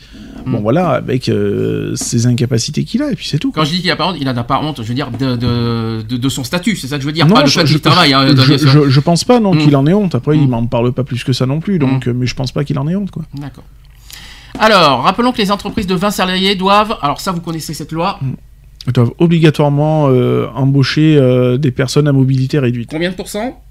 Bon, 0.46 0.58
Mm. 0.58 0.62
voilà, 0.62 0.90
avec 0.90 1.28
euh, 1.28 1.96
ses 1.96 2.26
incapacités 2.26 2.84
qu'il 2.84 3.02
a, 3.02 3.10
et 3.10 3.16
puis 3.16 3.26
c'est 3.26 3.38
tout. 3.38 3.50
Quand 3.50 3.64
je 3.64 3.72
dis 3.72 3.80
qu'il 3.82 3.90
a 3.90 3.96
pas 3.96 4.06
honte, 4.06 4.16
il 4.20 4.28
en 4.28 4.36
a 4.36 4.44
pas 4.44 4.60
honte, 4.62 4.80
je 4.80 4.86
veux 4.88 4.94
dire, 4.94 5.10
de, 5.10 5.34
de, 5.34 6.02
de, 6.08 6.16
de 6.16 6.28
son 6.28 6.44
statut, 6.44 6.76
c'est 6.76 6.86
ça 6.86 6.96
que 6.96 7.02
je 7.02 7.06
veux 7.06 7.12
dire, 7.12 7.26
Non, 7.26 7.34
pas 7.34 7.42
le 7.42 7.48
je- 7.48 7.58
fait 7.60 7.66
je- 7.66 7.72
qu'il 7.72 7.80
travaille. 7.80 8.12
hein, 8.14 8.26
je, 8.36 8.56
je- 8.56 8.88
je 8.88 9.00
pense 9.00 9.24
pas, 9.24 9.40
non, 9.40 9.54
Mm. 9.54 9.58
qu'il 9.58 9.74
en 9.74 9.86
ait 9.88 9.92
honte. 9.92 10.14
Après, 10.14 10.36
il 10.36 10.46
Mm. 10.46 10.50
m'en 10.50 10.66
parle 10.66 10.92
pas 10.92 11.02
plus 11.04 11.24
que 11.24 11.32
ça 11.32 11.46
non 11.46 11.58
plus, 11.58 11.78
donc, 11.80 12.06
euh, 12.06 12.14
mais 12.14 12.26
je 12.26 12.34
pense 12.36 12.52
pas 12.52 12.62
qu'il 12.62 12.78
en 12.78 12.86
ait 12.86 12.94
honte, 12.94 13.10
quoi. 13.10 13.24
D'accord. 13.34 13.64
Alors, 14.58 15.02
rappelons 15.02 15.32
que 15.32 15.38
les 15.38 15.50
entreprises 15.50 15.86
de 15.88 15.94
20 15.96 16.10
salariés 16.12 16.54
doivent, 16.54 16.96
alors 17.02 17.20
ça 17.20 17.32
vous 17.32 17.40
connaissez 17.40 17.74
cette 17.74 17.92
loi, 17.92 18.18
doivent 18.94 19.10
obligatoirement 19.18 20.06
euh, 20.10 20.46
embaucher 20.54 21.16
euh, 21.16 21.58
des 21.58 21.72
personnes 21.72 22.06
à 22.08 22.12
mobilité 22.12 22.58
réduite. 22.60 22.88
combien 22.90 23.10
de 23.10 23.16
pourcents? 23.16 23.62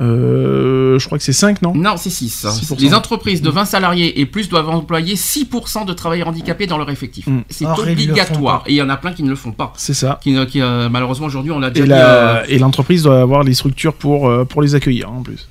Euh, 0.00 0.98
je 0.98 1.06
crois 1.06 1.18
que 1.18 1.24
c'est 1.24 1.32
5, 1.34 1.60
non? 1.62 1.74
Non, 1.74 1.96
c'est 1.96 2.10
6. 2.10 2.46
6%. 2.46 2.80
Les 2.80 2.94
entreprises 2.94 3.42
de 3.42 3.50
20 3.50 3.64
salariés 3.66 4.20
et 4.20 4.26
plus 4.26 4.48
doivent 4.48 4.70
employer 4.70 5.14
6% 5.16 5.84
de 5.84 5.92
travailleurs 5.92 6.28
handicapés 6.28 6.66
dans 6.66 6.78
leur 6.78 6.90
effectif. 6.90 7.26
Mm. 7.26 7.42
C'est 7.50 7.66
obligatoire. 7.66 8.64
Et 8.66 8.72
il 8.72 8.76
y 8.76 8.82
en 8.82 8.88
a 8.88 8.96
plein 8.96 9.12
qui 9.12 9.22
ne 9.22 9.28
le 9.28 9.36
font 9.36 9.52
pas. 9.52 9.72
C'est 9.76 9.94
ça. 9.94 10.18
Qui, 10.22 10.32
ne- 10.32 10.44
qui, 10.44 10.60
euh, 10.60 10.88
malheureusement, 10.88 11.26
aujourd'hui, 11.26 11.52
on 11.52 11.58
l'a 11.58 11.70
déjà 11.70 11.84
Et 11.84 11.88
la- 11.88 12.36
euh, 12.38 12.44
et 12.48 12.58
l'entreprise 12.58 13.02
doit 13.02 13.20
avoir 13.20 13.42
les 13.44 13.54
structures 13.54 13.94
pour, 13.94 14.28
euh, 14.28 14.44
pour 14.44 14.62
les 14.62 14.74
accueillir, 14.74 15.10
en 15.12 15.22
plus. 15.22 15.48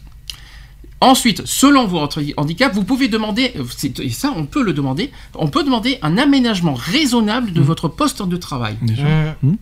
Ensuite, 1.03 1.41
selon 1.45 1.87
votre 1.87 2.21
handicap, 2.37 2.73
vous 2.75 2.83
pouvez 2.83 3.07
demander, 3.07 3.53
et 4.03 4.09
ça 4.11 4.31
on 4.35 4.45
peut 4.45 4.61
le 4.63 4.71
demander, 4.71 5.09
on 5.33 5.47
peut 5.47 5.63
demander 5.63 5.97
un 6.03 6.15
aménagement 6.19 6.75
raisonnable 6.75 7.53
de 7.53 7.61
votre 7.61 7.87
poste 7.87 8.21
de 8.27 8.37
travail. 8.37 8.75
Mmh. 9.41 9.53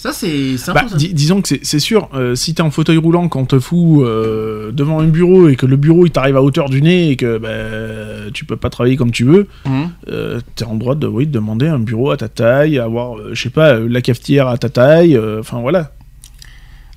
Ça 0.00 0.12
c'est 0.12 0.54
Bah, 0.72 0.84
dis- 0.96 1.12
disons 1.12 1.42
que 1.42 1.48
c'est- 1.62 1.78
sûr, 1.80 2.08
euh, 2.14 2.36
si 2.36 2.54
t'es 2.54 2.62
en 2.62 2.70
fauteuil 2.70 2.98
roulant, 2.98 3.28
qu'on 3.28 3.44
te 3.44 3.58
fout 3.58 4.04
euh, 4.06 4.70
devant 4.70 5.00
un 5.00 5.08
bureau 5.08 5.48
et 5.48 5.56
que 5.56 5.66
le 5.66 5.76
bureau 5.76 6.06
il 6.06 6.12
t'arrive 6.12 6.36
à 6.36 6.42
hauteur 6.42 6.68
du 6.70 6.80
nez 6.80 7.10
et 7.10 7.16
que 7.16 7.36
bah, 7.38 8.30
tu 8.32 8.44
peux 8.44 8.56
pas 8.56 8.70
travailler 8.70 8.96
comme 8.96 9.10
tu 9.10 9.24
veux, 9.24 9.48
Mhm. 9.66 9.90
euh, 10.08 10.40
t'es 10.54 10.64
en 10.64 10.76
droit 10.76 10.94
de, 10.94 11.08
oui, 11.08 11.26
de 11.26 11.32
demander 11.32 11.66
un 11.66 11.80
bureau 11.80 12.12
à 12.12 12.16
ta 12.16 12.28
taille, 12.28 12.78
avoir, 12.78 13.16
je 13.34 13.42
sais 13.42 13.50
pas, 13.50 13.74
la 13.80 14.00
cafetière 14.00 14.46
à 14.46 14.56
ta 14.56 14.68
taille, 14.68 15.18
enfin 15.40 15.60
voilà. 15.60 15.90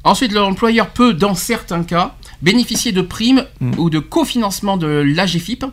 Ensuite, 0.03 0.31
l'employeur 0.33 0.87
peut, 0.89 1.13
dans 1.13 1.35
certains 1.35 1.83
cas, 1.83 2.13
bénéficier 2.41 2.91
de 2.91 3.01
primes 3.01 3.43
Mm. 3.61 3.71
ou 3.79 3.89
de 3.89 3.99
cofinancement 3.99 4.77
de 4.77 4.87
l'AGFIP 4.87 5.65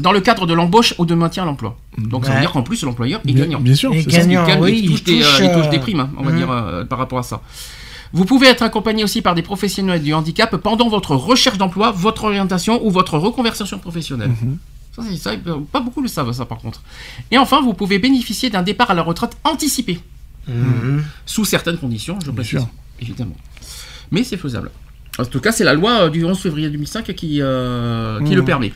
dans 0.00 0.12
le 0.12 0.20
cadre 0.20 0.46
de 0.46 0.54
l'embauche 0.54 0.94
ou 0.98 1.06
de 1.06 1.14
maintien 1.14 1.42
à 1.42 1.46
l'emploi. 1.46 1.76
Donc 1.98 2.24
ça 2.26 2.32
veut 2.34 2.40
dire 2.40 2.52
qu'en 2.52 2.62
plus 2.62 2.82
l'employeur 2.82 3.20
est 3.26 3.32
Bien, 3.32 3.44
gagnant. 3.44 3.60
bien 3.60 3.74
sûr, 3.74 3.90
ça. 3.92 3.98
il, 3.98 4.06
gagne- 4.06 4.58
oui, 4.60 4.80
il 4.84 4.90
touche, 4.90 5.00
il 5.00 5.04
des, 5.04 5.20
touche, 5.22 5.40
euh, 5.40 5.44
il 5.44 5.52
touche 5.52 5.66
euh, 5.66 5.70
des 5.70 5.78
primes, 5.78 6.00
hein, 6.00 6.10
on 6.18 6.22
va 6.22 6.32
dire, 6.32 6.50
euh, 6.50 6.84
par 6.84 6.98
rapport 6.98 7.18
à 7.18 7.22
ça. 7.22 7.40
Vous 8.12 8.24
pouvez 8.24 8.46
être 8.46 8.62
accompagné 8.62 9.04
aussi 9.04 9.20
par 9.20 9.34
des 9.34 9.42
professionnels 9.42 10.02
du 10.02 10.14
handicap 10.14 10.56
pendant 10.56 10.88
votre 10.88 11.14
recherche 11.14 11.58
d'emploi, 11.58 11.90
votre 11.90 12.24
orientation 12.24 12.84
ou 12.86 12.90
votre 12.90 13.18
reconversion 13.18 13.78
professionnelle. 13.78 14.30
Mhm. 14.30 14.58
Ça, 14.96 15.02
c'est- 15.08 15.16
ça, 15.16 15.30
pas 15.70 15.80
beaucoup 15.80 16.00
le 16.00 16.08
savent, 16.08 16.32
ça, 16.32 16.44
par 16.46 16.58
contre. 16.58 16.82
Et 17.30 17.38
enfin, 17.38 17.60
vous 17.60 17.74
pouvez 17.74 17.98
bénéficier 17.98 18.50
d'un 18.50 18.62
départ 18.62 18.90
à 18.90 18.94
la 18.94 19.02
retraite 19.02 19.36
anticipé, 19.44 20.00
Mhm. 20.48 21.02
sous 21.26 21.44
certaines 21.44 21.76
conditions, 21.76 22.18
je 22.24 22.30
précise, 22.30 22.66
évidemment. 23.00 23.36
Mais 24.10 24.24
c'est 24.24 24.38
faisable. 24.38 24.70
En 25.18 25.24
tout 25.24 25.40
cas, 25.40 25.52
c'est 25.52 25.64
la 25.64 25.74
loi 25.74 26.08
du 26.08 26.24
11 26.24 26.38
février 26.38 26.70
2005 26.70 27.12
qui, 27.14 27.38
euh, 27.42 28.18
qui 28.20 28.30
Mhm. 28.30 28.36
le 28.36 28.44
permet. 28.44 28.72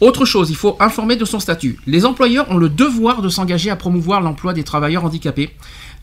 Autre 0.00 0.24
chose, 0.24 0.50
il 0.50 0.56
faut 0.56 0.76
informer 0.80 1.16
de 1.16 1.24
son 1.24 1.40
statut. 1.40 1.78
Les 1.86 2.06
employeurs 2.06 2.50
ont 2.50 2.56
le 2.56 2.68
devoir 2.68 3.20
de 3.20 3.28
s'engager 3.28 3.70
à 3.70 3.76
promouvoir 3.76 4.20
l'emploi 4.20 4.54
des 4.54 4.64
travailleurs 4.64 5.04
handicapés 5.04 5.50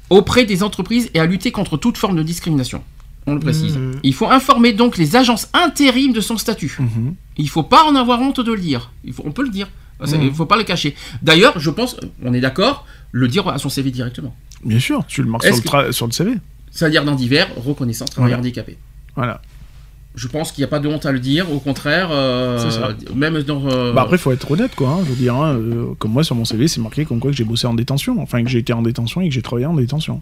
auprès 0.10 0.46
des 0.46 0.64
entreprises 0.64 1.10
et 1.14 1.20
à 1.20 1.26
lutter 1.26 1.52
contre 1.52 1.78
toute 1.78 1.98
forme 1.98 2.16
de 2.16 2.24
discrimination. 2.24 2.84
On 3.26 3.34
le 3.34 3.40
précise. 3.40 3.76
Mhm. 3.78 4.00
Il 4.04 4.14
faut 4.14 4.30
informer 4.30 4.72
donc 4.72 4.98
les 4.98 5.16
agences 5.16 5.50
intérimes 5.54 6.14
de 6.14 6.22
son 6.22 6.38
statut. 6.38 6.78
Mhm. 6.80 7.16
Il 7.38 7.46
ne 7.46 7.50
faut 7.50 7.64
pas 7.64 7.84
en 7.84 7.96
avoir 7.96 8.22
honte 8.22 8.40
de 8.40 8.54
le 8.54 8.60
dire. 8.60 8.92
Il 9.04 9.14
faut, 9.14 9.24
on 9.26 9.32
peut 9.32 9.44
le 9.44 9.50
dire. 9.50 9.68
Il 10.06 10.20
ne 10.20 10.30
faut 10.32 10.46
pas 10.46 10.58
le 10.58 10.64
cacher. 10.64 10.96
D'ailleurs, 11.24 11.60
je 11.60 11.72
pense, 11.72 11.98
on 12.24 12.34
est 12.34 12.40
d'accord, 12.40 12.86
le 13.12 13.28
dire 13.28 13.48
à 13.48 13.58
son 13.58 13.70
CV 13.70 13.90
directement. 13.90 14.36
Bien 14.64 14.80
sûr, 14.80 15.04
tu 15.08 15.24
le 15.24 15.30
marques 15.30 15.44
sur 15.46 15.78
le, 15.82 15.92
sur 15.92 16.06
le 16.06 16.12
CV. 16.12 16.34
C'est-à-dire 16.72 17.04
dans 17.04 17.16
divers, 17.16 17.50
reconnaissance, 17.58 18.12
travailleur 18.12 18.38
Voilà. 18.38 18.48
handicapé. 18.48 18.78
Voilà. 19.16 19.42
Je 20.18 20.28
pense 20.28 20.52
qu'il 20.52 20.64
n'y 20.64 20.66
a 20.66 20.68
pas 20.68 20.80
de 20.80 20.88
honte 20.88 21.06
à 21.06 21.12
le 21.12 21.20
dire, 21.20 21.52
au 21.54 21.60
contraire, 21.60 22.10
euh, 22.12 22.58
même 23.16 23.40
dans... 23.44 23.62
euh, 23.68 23.94
Bah 23.94 24.02
après, 24.02 24.18
faut 24.18 24.32
être 24.32 24.50
honnête, 24.50 24.74
quoi. 24.76 24.90
hein, 24.90 24.98
je 25.06 25.10
veux 25.12 25.16
dire, 25.16 25.36
hein, 25.36 25.54
euh, 25.54 25.94
comme 26.00 26.12
moi 26.12 26.24
sur 26.24 26.36
mon 26.36 26.44
CV, 26.44 26.68
c'est 26.68 26.82
marqué 26.82 27.06
comme 27.06 27.20
quoi 27.20 27.30
que 27.30 27.38
j'ai 27.38 27.44
bossé 27.44 27.68
en 27.68 27.76
détention, 27.76 28.20
enfin 28.20 28.44
que 28.44 28.50
j'ai 28.50 28.58
été 28.58 28.74
en 28.74 28.82
détention 28.82 29.22
et 29.22 29.30
que 29.30 29.34
j'ai 29.36 29.44
travaillé 29.44 29.68
en 29.68 29.76
détention. 29.76 30.22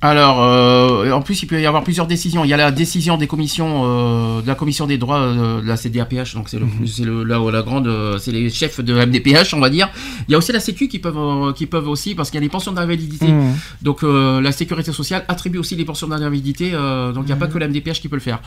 Alors, 0.00 0.40
euh, 0.44 1.10
en 1.10 1.22
plus, 1.22 1.42
il 1.42 1.46
peut 1.46 1.60
y 1.60 1.66
avoir 1.66 1.82
plusieurs 1.82 2.06
décisions. 2.06 2.44
Il 2.44 2.48
y 2.50 2.52
a 2.52 2.56
la 2.56 2.70
décision 2.70 3.16
des 3.16 3.26
commissions, 3.26 3.82
euh, 3.84 4.42
de 4.42 4.46
la 4.46 4.54
commission 4.54 4.86
des 4.86 4.96
droits 4.96 5.18
euh, 5.18 5.60
de 5.60 5.66
la 5.66 5.76
CDAPH, 5.76 6.34
donc 6.34 6.48
c'est 6.48 6.60
le, 6.60 6.66
c'est 6.86 7.02
le, 7.02 7.24
la, 7.24 7.38
la 7.50 7.62
grande, 7.62 7.90
c'est 8.20 8.30
les 8.30 8.48
chefs 8.48 8.80
de 8.80 8.94
MDPH, 8.94 9.54
on 9.54 9.58
va 9.60 9.70
dire. 9.70 9.88
Il 10.28 10.32
y 10.32 10.34
a 10.36 10.38
aussi 10.38 10.52
la 10.52 10.60
Sécu 10.60 10.86
qui 10.86 11.00
peuvent, 11.00 11.52
qui 11.54 11.66
peuvent 11.66 11.88
aussi, 11.88 12.14
parce 12.14 12.30
qu'il 12.30 12.36
y 12.36 12.38
a 12.38 12.42
les 12.42 12.48
pensions 12.48 12.70
d'invalidité. 12.70 13.26
Mhm. 13.26 13.54
Donc, 13.82 14.02
la 14.02 14.52
sécurité 14.52 14.92
sociale 14.92 15.24
attribue 15.26 15.58
aussi 15.58 15.74
les 15.74 15.84
pensions 15.84 16.06
d'invalidité. 16.06 16.70
donc, 16.70 17.24
il 17.24 17.26
n'y 17.26 17.32
a 17.32 17.36
pas 17.36 17.48
que 17.48 17.58
la 17.58 17.66
MDPH 17.66 18.00
qui 18.00 18.08
peut 18.08 18.16
le 18.16 18.22
faire. 18.22 18.40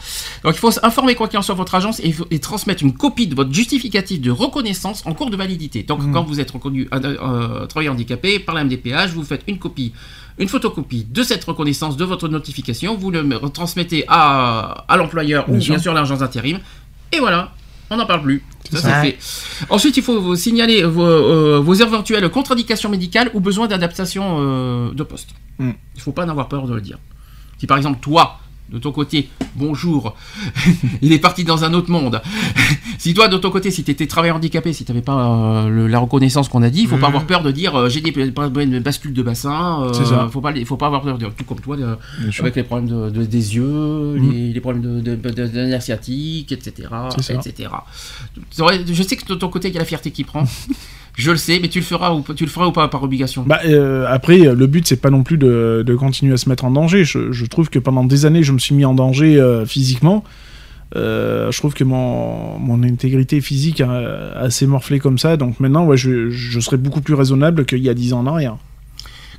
Donc, 0.45 0.53
il 0.55 0.59
faut 0.59 0.71
informer 0.83 1.15
quoi 1.15 1.27
qu'il 1.27 1.37
en 1.37 1.41
soit 1.41 1.55
votre 1.55 1.75
agence 1.75 1.99
et, 1.99 2.15
et 2.31 2.39
transmettre 2.39 2.81
une 2.81 2.93
copie 2.93 3.27
de 3.27 3.35
votre 3.35 3.53
justificatif 3.53 4.21
de 4.21 4.31
reconnaissance 4.31 5.03
en 5.05 5.13
cours 5.13 5.29
de 5.29 5.35
validité. 5.35 5.83
Donc, 5.83 6.01
Mhm. 6.01 6.13
quand 6.13 6.23
vous 6.23 6.39
êtes 6.39 6.51
reconnu 6.51 6.87
travailleur 7.67 7.93
handicapé 7.93 8.39
par 8.39 8.55
la 8.55 8.63
MDPH, 8.63 9.09
vous 9.13 9.23
faites 9.23 9.43
une 9.47 9.59
copie 9.59 9.91
une 10.37 10.47
photocopie 10.47 11.05
de 11.09 11.23
cette 11.23 11.43
reconnaissance 11.43 11.97
de 11.97 12.05
votre 12.05 12.27
notification, 12.27 12.95
vous 12.95 13.11
le 13.11 13.23
transmettez 13.49 14.05
à, 14.07 14.85
à 14.87 14.97
l'employeur 14.97 15.49
ou 15.49 15.57
Bien 15.57 15.77
sûr. 15.77 15.93
l'agence 15.93 16.19
d'intérim, 16.19 16.59
et 17.11 17.19
voilà, 17.19 17.53
on 17.89 17.97
n'en 17.97 18.05
parle 18.05 18.21
plus. 18.21 18.43
Ça, 18.71 19.01
fait. 19.01 19.17
Ensuite, 19.69 19.97
il 19.97 20.03
faut 20.03 20.21
vous 20.21 20.35
signaler 20.35 20.83
vos, 20.83 21.03
euh, 21.03 21.59
vos 21.59 21.73
éventuelles 21.73 22.29
contre-indications 22.29 22.89
médicales 22.89 23.29
ou 23.33 23.41
besoin 23.41 23.67
d'adaptation 23.67 24.37
euh, 24.39 24.93
de 24.93 25.03
poste. 25.03 25.31
Mm. 25.59 25.71
Il 25.71 25.97
ne 25.97 26.01
faut 26.01 26.13
pas 26.13 26.25
en 26.25 26.29
avoir 26.29 26.47
peur 26.47 26.67
de 26.67 26.73
le 26.73 26.79
dire. 26.81 26.97
Si 27.57 27.67
par 27.67 27.77
exemple, 27.77 27.99
toi, 27.99 28.39
de 28.71 28.79
ton 28.79 28.91
côté, 28.91 29.29
bonjour, 29.55 30.15
il 31.01 31.11
est 31.11 31.19
parti 31.19 31.43
dans 31.43 31.63
un 31.65 31.73
autre 31.73 31.91
monde. 31.91 32.21
si 32.97 33.13
toi, 33.13 33.27
de 33.27 33.37
ton 33.37 33.49
côté, 33.51 33.69
si 33.69 33.83
tu 33.83 33.91
étais 33.91 34.07
travailleur 34.07 34.37
handicapé, 34.37 34.71
si 34.71 34.85
tu 34.85 34.91
n'avais 34.91 35.01
pas 35.03 35.13
euh, 35.65 35.67
le- 35.69 35.87
la 35.87 35.99
reconnaissance 35.99 36.47
qu'on 36.47 36.63
a 36.63 36.69
dit, 36.69 36.81
il 36.83 36.87
faut 36.87 36.95
pas 36.95 37.01
Mhm. 37.07 37.15
avoir 37.15 37.25
peur 37.27 37.43
de 37.43 37.51
dire 37.51 37.75
euh, 37.75 37.89
j'ai 37.89 37.99
des 38.01 38.11
problèmes 38.31 38.69
de 38.71 39.21
bassin. 39.23 39.83
euh, 39.83 39.93
ça. 40.05 40.29
Faut 40.31 40.39
pas, 40.41 40.53
faut 40.65 40.77
pas 40.77 40.87
avoir 40.87 41.01
peur 41.01 41.15
de 41.15 41.19
dire 41.25 41.33
tout 41.35 41.43
comme 41.43 41.59
toi, 41.59 41.75
de- 41.75 41.97
avec 42.39 42.55
les 42.55 42.63
problèmes 42.63 42.87
de, 42.89 43.09
de- 43.09 43.25
des 43.25 43.55
yeux, 43.55 43.63
Mhm. 44.17 44.31
les, 44.31 44.53
les 44.53 44.61
problèmes 44.61 45.01
de, 45.01 45.15
etc., 46.53 46.87
etc. 47.29 47.69
Vrai, 48.57 48.81
Je 48.87 49.03
sais 49.03 49.15
que 49.17 49.25
de 49.25 49.35
ton 49.35 49.49
côté, 49.49 49.67
il 49.67 49.73
y 49.73 49.77
a 49.77 49.79
la 49.79 49.85
fierté 49.85 50.11
qui 50.11 50.23
prend. 50.23 50.45
Je 51.15 51.31
le 51.31 51.37
sais, 51.37 51.59
mais 51.61 51.67
tu 51.67 51.79
le 51.79 51.85
feras 51.85 52.11
ou, 52.13 52.21
pas- 52.21 52.33
tu 52.33 52.45
le 52.45 52.49
feras 52.49 52.67
ou 52.67 52.71
pas 52.71 52.87
par 52.87 53.03
obligation 53.03 53.43
Bah, 53.45 53.59
euh, 53.65 54.05
après, 54.07 54.37
le 54.39 54.67
but, 54.67 54.87
c'est 54.87 54.95
pas 55.01 55.09
non 55.09 55.23
plus 55.23 55.37
de, 55.37 55.83
de 55.85 55.95
continuer 55.95 56.33
à 56.33 56.37
se 56.37 56.47
mettre 56.49 56.63
en 56.65 56.71
danger. 56.71 57.03
Je, 57.03 57.31
je 57.31 57.45
trouve 57.45 57.69
que 57.69 57.79
pendant 57.79 58.03
des 58.05 58.25
années, 58.25 58.43
je 58.43 58.51
me 58.53 58.59
suis 58.59 58.73
mis 58.75 58.85
en 58.85 58.93
danger 58.93 59.39
euh, 59.39 59.65
physiquement. 59.65 60.23
Euh, 60.95 61.51
je 61.51 61.57
trouve 61.57 61.73
que 61.73 61.83
mon, 61.85 62.57
mon 62.59 62.83
intégrité 62.83 63.39
physique 63.41 63.79
a, 63.81 63.89
a 63.91 64.39
assez 64.39 64.67
morflé 64.67 64.99
comme 64.99 65.17
ça. 65.17 65.37
Donc 65.37 65.59
maintenant, 65.59 65.85
ouais, 65.85 65.97
je, 65.97 66.29
je 66.29 66.59
serais 66.59 66.77
beaucoup 66.77 67.01
plus 67.01 67.13
raisonnable 67.13 67.65
qu'il 67.65 67.79
y 67.79 67.89
a 67.89 67.93
10 67.93 68.13
ans 68.13 68.19
en 68.19 68.27
arrière. 68.27 68.57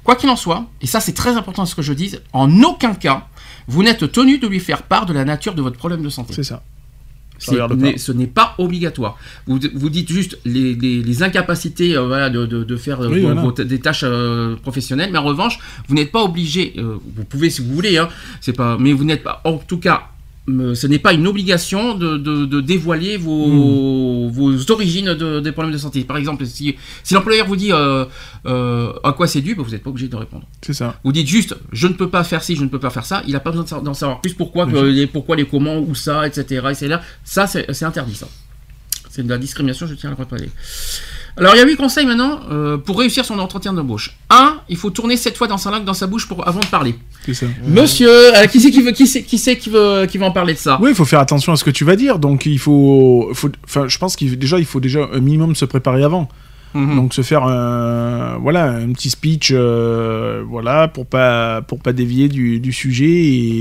Quoi 0.05 0.17
qu'il 0.17 0.29
en 0.31 0.37
soit, 0.37 0.65
et 0.81 0.87
ça 0.87 0.99
c'est 0.99 1.13
très 1.13 1.37
important 1.37 1.65
ce 1.65 1.77
que 1.77 1.83
je 1.83 1.93
dise, 1.93 2.23
en 2.33 2.63
aucun 2.63 2.93
cas, 2.95 3.29
vous 3.69 3.85
n'êtes 3.85 4.11
tenu 4.11 4.39
de 4.39 4.49
lui 4.49 4.59
faire 4.59 4.83
part 4.83 5.07
de 5.07 5.13
la 5.13 5.25
nature 5.25 5.55
de 5.55 5.63
votre 5.63 5.77
problème 5.77 6.03
de 6.03 6.09
santé. 6.09 6.33
C'est 6.35 6.43
ça. 6.43 6.63
Ce 7.99 8.13
n'est 8.13 8.27
pas 8.27 8.55
obligatoire. 8.59 9.19
Vous, 9.47 9.59
vous 9.75 9.91
dites 9.91 10.11
juste 10.13 10.39
les, 10.45 10.75
les- 10.75 11.03
les 11.03 11.23
incapacités 11.23 11.97
euh, 11.97 12.07
voilà, 12.07 12.31
de, 12.31 12.47
de- 12.47 12.65
de 12.65 12.77
faire 12.77 13.01
euh, 13.03 13.09
Oui, 13.09 13.21
vos- 13.21 13.27
voilà. 13.27 13.41
vos 13.43 13.53
t- 13.53 13.65
des 13.65 13.81
tâches 13.81 14.05
euh, 14.05 14.57
professionnelles, 14.57 15.11
mais 15.13 15.19
en 15.19 15.25
revanche, 15.25 15.59
vous 15.89 15.95
n'êtes 15.95 16.13
pas 16.13 16.23
obligé. 16.23 16.75
euh, 16.79 16.97
vous 17.17 17.25
pouvez 17.25 17.51
si 17.51 17.63
vous 17.63 17.75
voulez, 17.75 17.99
hein, 17.99 18.09
c'est 18.41 18.53
pas, 18.53 18.77
mais 18.79 18.93
vous 18.93 19.05
n'êtes 19.05 19.23
pas. 19.23 19.41
En 19.45 19.59
tout 19.59 19.79
cas, 19.79 20.09
ce 20.49 20.87
n'est 20.89 20.99
pas 20.99 21.13
une 21.13 21.27
obligation 21.29 21.95
de, 21.95 22.17
de- 22.19 22.47
de 22.47 22.61
dévoiler 22.61 23.17
vos, 23.17 23.47
Hmm. 23.47 24.29
vos 24.31 24.71
origines 24.73 25.15
de- 25.15 25.39
des 25.41 25.53
problèmes 25.53 25.73
de 25.73 25.79
santé. 25.79 26.03
Par 26.05 26.17
exemple, 26.17 26.45
si, 26.47 26.75
si 27.05 27.15
l'employeur 27.15 27.47
vous 27.47 27.55
dit 27.57 27.71
euh, 27.73 28.05
euh, 28.47 28.93
à 29.05 29.13
quoi 29.13 29.29
c'est 29.29 29.41
dû, 29.41 29.55
ben, 29.55 29.63
vous 29.63 29.71
n'êtes 29.71 29.83
pas 29.85 29.91
obligé 29.91 30.09
de 30.09 30.17
répondre. 30.17 30.45
C'est 30.61 30.73
ça. 30.73 30.99
Vous 31.05 31.13
dites 31.13 31.29
juste, 31.29 31.55
je 31.73 31.87
ne 31.87 31.93
peux 31.93 32.09
pas 32.09 32.25
faire 32.25 32.43
ci, 32.43 32.57
je 32.57 32.65
ne 32.65 32.69
peux 32.69 32.81
pas 32.81 32.91
faire 32.91 33.07
ça. 33.07 33.23
Il 33.27 33.33
n'a 33.35 33.41
pas 33.41 33.53
besoin 33.53 33.81
d'en 33.83 33.95
savoir 33.95 34.21
plus. 34.21 34.35
Pourquoi, 34.35 34.67
que 34.67 34.77
les, 34.77 35.07
pourquoi 35.07 35.37
les 35.37 35.47
comment, 35.47 35.79
où 35.79 35.95
ça, 35.95 36.27
etc. 36.27 36.67
Et 36.71 36.75
c'est 36.75 36.89
là, 36.89 37.03
ça, 37.25 37.47
c'est 37.47 37.73
c'est 37.73 37.85
interdit, 37.85 38.17
ça. 38.17 38.27
C'est 39.11 39.23
de 39.23 39.29
la 39.29 39.39
discrimination, 39.39 39.87
je 39.87 39.95
tiens 39.95 40.09
à 40.11 40.13
le 40.15 40.19
rappeler. 40.19 40.49
Alors, 41.37 41.55
il 41.55 41.59
y 41.59 41.63
a 41.63 41.67
huit 41.67 41.77
conseils 41.77 42.05
maintenant 42.05 42.41
euh, 42.51 42.77
pour 42.77 42.99
réussir 42.99 43.25
son 43.25 43.39
entretien 43.39 43.73
d'embauche. 43.73 44.17
Un, 44.29 44.61
il 44.69 44.77
faut 44.77 44.91
tourner 44.91 45.17
sept 45.17 45.37
fois 45.37 45.49
dans 45.49 45.59
sa 45.59 45.71
langue, 45.71 45.85
dans 45.85 45.95
sa 45.95 46.07
bouche 46.07 46.29
pour, 46.29 46.47
avant 46.47 46.61
de 46.61 46.67
parler. 46.67 46.95
C'est 47.25 47.35
ça. 47.35 47.47
Monsieur, 47.67 48.11
euh, 48.37 48.47
qui 48.47 48.61
c'est 48.61 48.71
qui 48.71 48.83
veut, 48.83 48.93
qui 48.93 49.07
c'est, 49.07 49.23
qui 49.23 49.39
c'est 49.39 49.57
qui 49.57 49.71
veut, 49.71 50.07
qui 50.07 50.19
veut 50.19 50.25
en 50.25 50.31
parler 50.31 50.55
de 50.55 50.59
ça? 50.59 50.79
Oui, 50.81 50.91
il 50.91 50.95
faut 50.95 51.05
faire 51.05 51.21
attention 51.21 51.53
à 51.53 51.57
ce 51.57 51.65
que 51.65 51.71
tu 51.71 51.85
vas 51.85 51.97
dire. 51.97 52.19
Donc 52.19 52.47
il 52.47 52.59
faut, 52.59 53.31
faut 53.33 53.51
enfin, 53.65 53.89
je 53.89 53.97
pense 53.99 54.17
qu'il 54.17 54.39
déjà 54.39 54.59
il 54.59 54.67
faut 54.67 54.81
déjà 54.81 55.09
un 55.13 55.21
minimum 55.21 55.55
se 55.55 55.65
préparer 55.65 56.03
avant. 56.03 56.29
Mhm. 56.75 56.97
Donc 56.97 57.15
se 57.15 57.23
faire 57.23 57.45
un, 57.45 58.39
voilà, 58.39 58.65
un 58.71 58.93
petit 58.93 59.11
speech, 59.11 59.51
euh, 59.55 60.43
voilà, 60.49 60.89
pour 60.89 61.07
pas, 61.07 61.61
pour 61.63 61.81
pas 61.81 61.93
dévier 61.93 62.29
du, 62.29 62.61
du 62.61 62.73
sujet 62.73 63.07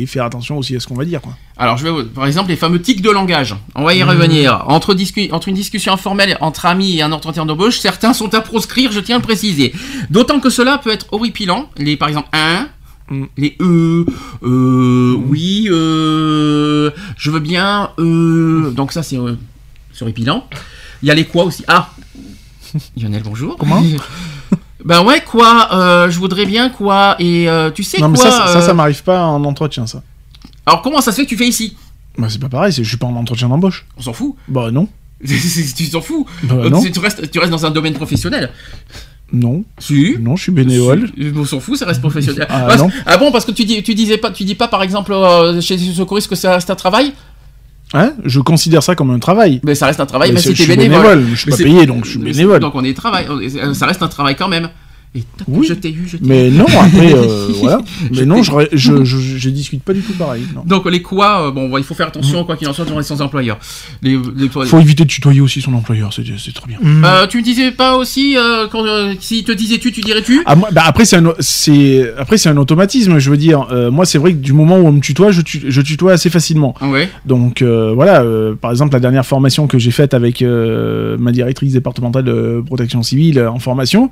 et 0.02 0.06
faire 0.06 0.24
attention 0.26 0.58
aussi 0.58 0.76
à 0.76 0.80
ce 0.80 0.88
qu'on 0.88 0.96
va 0.96 1.06
dire, 1.06 1.22
quoi. 1.22 1.34
Alors, 1.58 1.78
je 1.78 1.84
vais, 1.84 1.92
vous- 1.92 2.06
par 2.06 2.26
exemple, 2.26 2.50
les 2.50 2.56
fameux 2.56 2.82
tics 2.82 3.02
de 3.02 3.10
langage. 3.12 3.56
On 3.76 3.84
va 3.84 3.94
y 3.94 4.02
Mmh. 4.04 4.10
revenir. 4.10 4.64
Entre, 4.68 4.94
discu- 4.96 5.32
entre 5.32 5.48
une 5.50 5.56
discussion 5.56 5.94
informelle 5.94 6.38
entre 6.42 6.66
amis 6.66 6.98
et 6.98 7.02
un 7.04 7.12
entretien 7.12 7.46
d'embauche, 7.46 7.78
certains 7.80 8.14
sont 8.14 8.34
à 8.34 8.42
proscrire, 8.42 8.92
je 8.92 9.00
tiens 9.00 9.18
à 9.18 9.20
le 9.20 9.24
préciser. 9.24 9.74
D'autant 10.10 10.40
que 10.40 10.50
cela 10.50 10.78
peut 10.80 10.92
être 10.92 11.08
horripilant. 11.12 11.70
Les, 11.78 11.98
par 11.98 12.08
exemple, 12.08 12.30
un, 12.34 12.68
Mm. 13.10 13.26
les 13.38 13.58
euh, 13.62 14.06
euh, 14.44 15.16
oui, 15.28 15.68
euh, 15.70 16.92
je 17.18 17.30
veux 17.30 17.42
bien, 17.42 17.90
euh, 18.00 18.72
donc 18.72 18.94
ça 18.94 19.04
c'est 19.04 19.18
euh, 19.18 19.36
horripilant. 20.00 20.46
Il 21.04 21.08
y 21.10 21.12
a 21.12 21.16
les 21.16 21.26
quoi 21.26 21.44
aussi. 21.44 21.64
Ah, 21.68 21.90
Lionel, 22.98 23.24
bonjour. 23.24 23.58
Comment 23.58 23.82
Ben 24.86 25.04
ouais, 25.04 25.22
quoi, 25.24 25.70
euh, 25.74 26.10
je 26.10 26.18
voudrais 26.18 26.46
bien 26.48 26.70
quoi, 26.70 27.16
et 27.20 27.48
euh, 27.48 27.70
tu 27.70 27.84
sais 27.84 28.00
Non, 28.00 28.10
mais 28.10 28.18
quoi 28.18 28.32
ça, 28.32 28.48
ça, 28.48 28.62
ça 28.62 28.72
euh, 28.72 28.74
m'arrive 28.74 29.04
pas 29.04 29.26
en 29.28 29.44
entretien, 29.44 29.86
ça. 29.86 30.02
Alors 30.66 30.82
comment 30.82 31.02
ça 31.02 31.12
se 31.12 31.18
fait 31.18 31.24
que 31.26 31.30
tu 31.30 31.38
fais 31.38 31.48
ici? 31.48 31.78
Bah, 32.18 32.28
c'est 32.30 32.40
pas 32.42 32.50
pareil, 32.50 32.74
c'est- 32.74 32.84
je 32.84 32.90
suis 32.90 32.98
pas 32.98 33.06
en 33.06 33.16
entretien 33.16 33.48
d'embauche. 33.48 33.86
On 33.98 34.02
s'en 34.02 34.14
fout. 34.14 34.34
Bah, 34.48 34.72
non. 34.72 34.88
tu 35.78 35.90
t'en 35.92 36.02
fous. 36.02 36.26
Bah, 36.44 36.56
non. 36.70 36.82
tu, 36.82 37.00
restes, 37.00 37.30
tu 37.30 37.38
restes 37.38 37.52
dans 37.52 37.66
un 37.66 37.70
domaine 37.70 37.94
professionnel. 37.94 38.50
Non. 39.32 39.64
Si. 39.78 40.18
Non, 40.20 40.36
je 40.36 40.44
suis 40.44 40.52
bénévole. 40.52 41.12
Si. 41.16 41.32
On 41.36 41.46
s'en 41.46 41.60
fout, 41.60 41.78
ça 41.78 41.86
reste 41.86 42.02
professionnel. 42.02 42.48
Ah, 42.50 42.70
Ah, 42.72 42.76
non. 42.78 42.90
ah 43.06 43.18
bon, 43.18 43.32
parce 43.32 43.46
que 43.46 43.52
tu, 43.52 43.66
dis, 43.66 43.84
tu 43.84 43.94
disais 43.94 44.18
pas, 44.18 44.32
tu 44.32 44.44
dis 44.46 44.56
pas 44.56 44.68
par 44.68 44.82
exemple 44.82 45.14
euh, 45.14 45.62
chez 45.62 45.78
les 45.78 45.94
secouristes 45.94 46.28
que 46.28 46.36
ça 46.36 46.56
reste 46.56 46.72
un 46.72 46.76
travail? 46.76 47.14
Hein? 47.94 48.14
Je 48.24 48.40
considère 48.40 48.84
ça 48.84 48.96
comme 48.96 49.12
un 49.12 49.20
travail. 49.20 49.60
Mais 49.64 49.76
ça 49.76 49.88
reste 49.88 50.00
un 50.00 50.06
travail, 50.06 50.30
Mais 50.30 50.36
même 50.36 50.42
si 50.44 50.50
je 50.50 50.58
t'es 50.58 50.64
suis 50.64 50.76
bénévole. 50.76 51.02
bénévole, 51.02 51.26
je 51.32 51.36
suis 51.36 51.52
Mais 51.52 51.58
pas 51.58 51.64
payé, 51.64 51.86
donc 51.86 52.06
je 52.06 52.12
suis 52.12 52.20
bénévole. 52.20 52.60
Donc 52.60 52.76
on 52.76 52.84
est 52.84 52.96
travail, 52.96 53.28
ça 53.74 53.86
reste 53.86 54.02
un 54.02 54.08
travail 54.08 54.36
quand 54.36 54.48
même. 54.48 54.70
Et 55.14 55.24
tac, 55.38 55.46
Oui. 55.50 55.68
je 55.68 55.74
t'ai 55.74 55.90
eu, 55.92 56.08
je 56.08 56.16
t'ai 56.16 56.26
Mais 56.26 56.48
eu. 56.48 56.52
non, 56.52 56.64
après, 56.64 57.14
euh, 57.14 57.48
voilà. 57.60 57.82
Je 58.14 58.20
Mais 58.22 58.26
non, 58.26 58.42
je, 58.42 58.52
je, 58.72 59.04
je, 59.04 59.18
je 59.38 59.50
discute 59.50 59.84
pas 59.84 59.92
du 59.92 60.00
tout 60.02 60.14
pareil. 60.14 60.44
Non. 60.56 60.64
Donc 60.66 60.90
les 60.90 61.02
quoi, 61.02 61.48
euh, 61.48 61.52
bon, 61.52 61.78
il 61.78 61.84
faut 61.84 61.94
faire 61.94 62.08
attention, 62.08 62.46
quoi 62.46 62.56
qu'il 62.56 62.66
en 62.70 62.72
soit, 62.74 62.86
dans 62.86 62.98
les 62.98 63.04
sans 63.04 63.22
employeurs. 63.22 63.60
Les, 64.02 64.18
les- 64.38 64.48
Faut 64.48 64.80
éviter 64.80 65.04
de 65.04 65.10
tutoyer 65.10 65.42
aussi 65.42 65.60
son 65.60 65.74
employeur, 65.74 66.14
c'est 66.14 66.24
c'est 66.38 66.54
très 66.54 66.66
bien. 66.68 66.78
Euh, 67.04 67.28
tu 67.28 67.40
me 67.40 67.44
disais 67.44 67.72
pas 67.72 67.98
aussi, 67.98 68.38
euh, 68.38 68.68
quand, 68.72 68.86
euh, 68.86 69.14
s'il 69.20 69.44
te 69.44 69.52
disait 69.52 69.80
tu, 69.80 69.92
tu 69.92 70.00
dirais 70.00 70.22
tu 70.22 70.42
Ah, 70.46 70.56
moi, 70.56 70.70
bah 70.72 70.84
après 70.86 71.04
c'est 71.04 71.18
un 71.18 71.26
o- 71.26 71.36
c'est 71.40 72.14
après 72.18 72.38
c'est 72.38 72.48
un 72.48 72.56
automatisme 72.58 73.20
je 73.20 73.30
veux 73.30 73.38
dire 73.38 73.68
Euh, 73.72 73.92
moi 73.92 74.06
c'est 74.06 74.18
vrai 74.18 74.32
que 74.32 74.38
du 74.38 74.54
moment 74.54 74.78
où 74.78 74.88
on 74.88 74.92
me 74.94 75.02
tutoie 75.02 75.32
je, 75.32 75.42
tu- 75.42 75.62
je 75.68 75.82
tutoie 75.82 76.14
assez 76.14 76.30
facilement 76.30 76.74
Ouais. 76.82 77.10
donc 77.26 77.62
euh, 77.62 77.92
voilà 77.94 78.22
euh, 78.22 78.56
par 78.56 78.72
exemple 78.72 78.94
la 78.94 79.00
dernière 79.02 79.26
formation 79.26 79.68
que 79.68 79.78
j'ai 79.78 79.92
faite 79.92 80.14
avec 80.14 80.42
euh, 80.42 81.18
ma 81.20 81.32
directrice 81.34 81.74
départementale 81.74 82.24
de 82.24 82.64
protection 82.66 83.04
civile 83.04 83.42
en 83.42 83.60
formation 83.60 84.10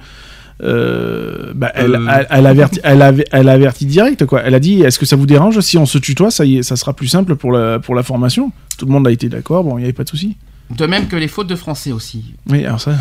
euh, 0.64 1.52
bah, 1.56 1.72
elle, 1.76 1.96
Euh. 1.96 2.08
elle, 2.10 2.28
elle 2.30 2.46
avertit, 2.46 2.80
elle, 2.84 3.02
avait- 3.02 3.26
elle 3.32 3.50
avertit 3.50 3.86
direct 3.86 4.26
quoi 4.26 4.42
elle 4.44 4.56
a 4.56 4.60
dit 4.60 4.82
est-ce 4.82 5.00
que 5.00 5.06
ça 5.06 5.16
vous 5.16 5.26
dérange 5.26 5.60
si 5.62 5.78
on 5.78 5.86
se 5.86 5.98
tutoie 5.98 6.32
ça 6.32 6.46
y 6.46 6.58
est 6.58 6.64
ça 6.64 6.76
sera 6.76 6.94
plus 6.94 7.08
simple 7.08 7.36
pour 7.36 7.52
la 7.52 7.80
pour 7.80 7.96
la 7.96 8.04
formation 8.04 8.52
tout 8.78 8.86
le 8.86 8.92
monde 8.92 9.08
a 9.08 9.12
été 9.12 9.30
d'accord 9.30 9.64
bon 9.64 9.78
il 9.78 9.82
y 9.82 9.84
avait 9.86 9.94
pas 9.94 10.04
de 10.04 10.10
souci 10.10 10.36
De 10.78 10.86
même 10.86 11.08
que 11.08 11.16
les 11.16 11.28
fautes 11.30 11.48
de 11.48 11.56
français 11.56 11.92
aussi. 11.92 12.34
oui 12.50 12.66
alors 12.66 12.82
ça 12.82 12.92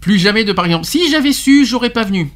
Plus 0.00 0.18
jamais 0.18 0.44
de 0.44 0.52
par 0.52 0.64
exemple. 0.64 0.86
Si 0.86 1.10
j'avais 1.10 1.32
su, 1.32 1.64
j'aurais 1.66 1.90
pas 1.90 2.04
venu. 2.04 2.30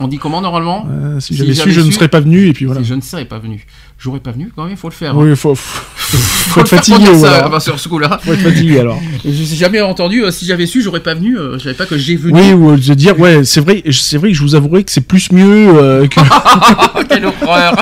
On 0.00 0.06
dit 0.06 0.18
comment 0.18 0.40
normalement 0.40 0.86
euh, 0.88 1.18
si 1.18 1.34
Si 1.34 1.36
j'avais 1.36 1.54
su 1.54 1.72
je 1.72 1.80
ne 1.80 1.90
serais 1.90 2.06
pas 2.06 2.20
venu 2.20 2.46
et 2.46 2.52
puis 2.52 2.66
voilà 2.66 2.80
Si 2.82 2.86
je 2.86 2.94
ne 2.94 3.00
serais 3.00 3.24
pas 3.24 3.40
venu. 3.40 3.66
J'aurais 3.98 4.20
pas 4.20 4.30
venu 4.30 4.52
quand 4.54 4.62
même, 4.62 4.70
il 4.70 4.76
faut 4.76 4.88
le 4.88 4.94
faire. 4.94 5.16
oui 5.16 5.34
faut, 5.34 5.56
faut, 5.56 5.86
faut, 5.96 6.16
Faut 6.52 6.60
être 6.60 6.68
fatigué 6.68 7.12
ça, 7.18 7.34
alors. 7.38 7.48
enfin, 7.48 7.58
sur 7.58 7.80
ce 7.80 7.88
coup-là. 7.88 8.20
faut 8.22 8.32
être 8.32 8.42
fatigué 8.42 8.78
alors 8.78 9.00
Je 9.24 9.28
n'ai 9.30 9.56
jamais 9.56 9.80
entendu, 9.80 10.22
euh, 10.22 10.30
si 10.30 10.44
j'avais 10.46 10.66
su, 10.66 10.82
j'aurais 10.82 11.02
pas 11.02 11.14
venu. 11.14 11.36
euh, 11.36 11.58
je 11.58 11.64
savais 11.64 11.74
pas 11.74 11.86
que 11.86 11.98
j'ai 11.98 12.14
venu. 12.14 12.32
Oui, 12.40 12.52
ou 12.52 12.76
de 12.76 12.94
dire, 12.94 13.18
ouais, 13.18 13.42
c'est 13.44 13.60
vrai, 13.60 13.82
c'est 13.90 14.18
vrai 14.18 14.28
que 14.30 14.36
je 14.36 14.42
vous 14.42 14.54
avouerai 14.54 14.84
que 14.84 14.92
c'est 14.92 15.00
plus 15.00 15.32
mieux, 15.32 16.06
que 16.08 17.02
quelle 17.08 17.24
horreur 17.26 17.74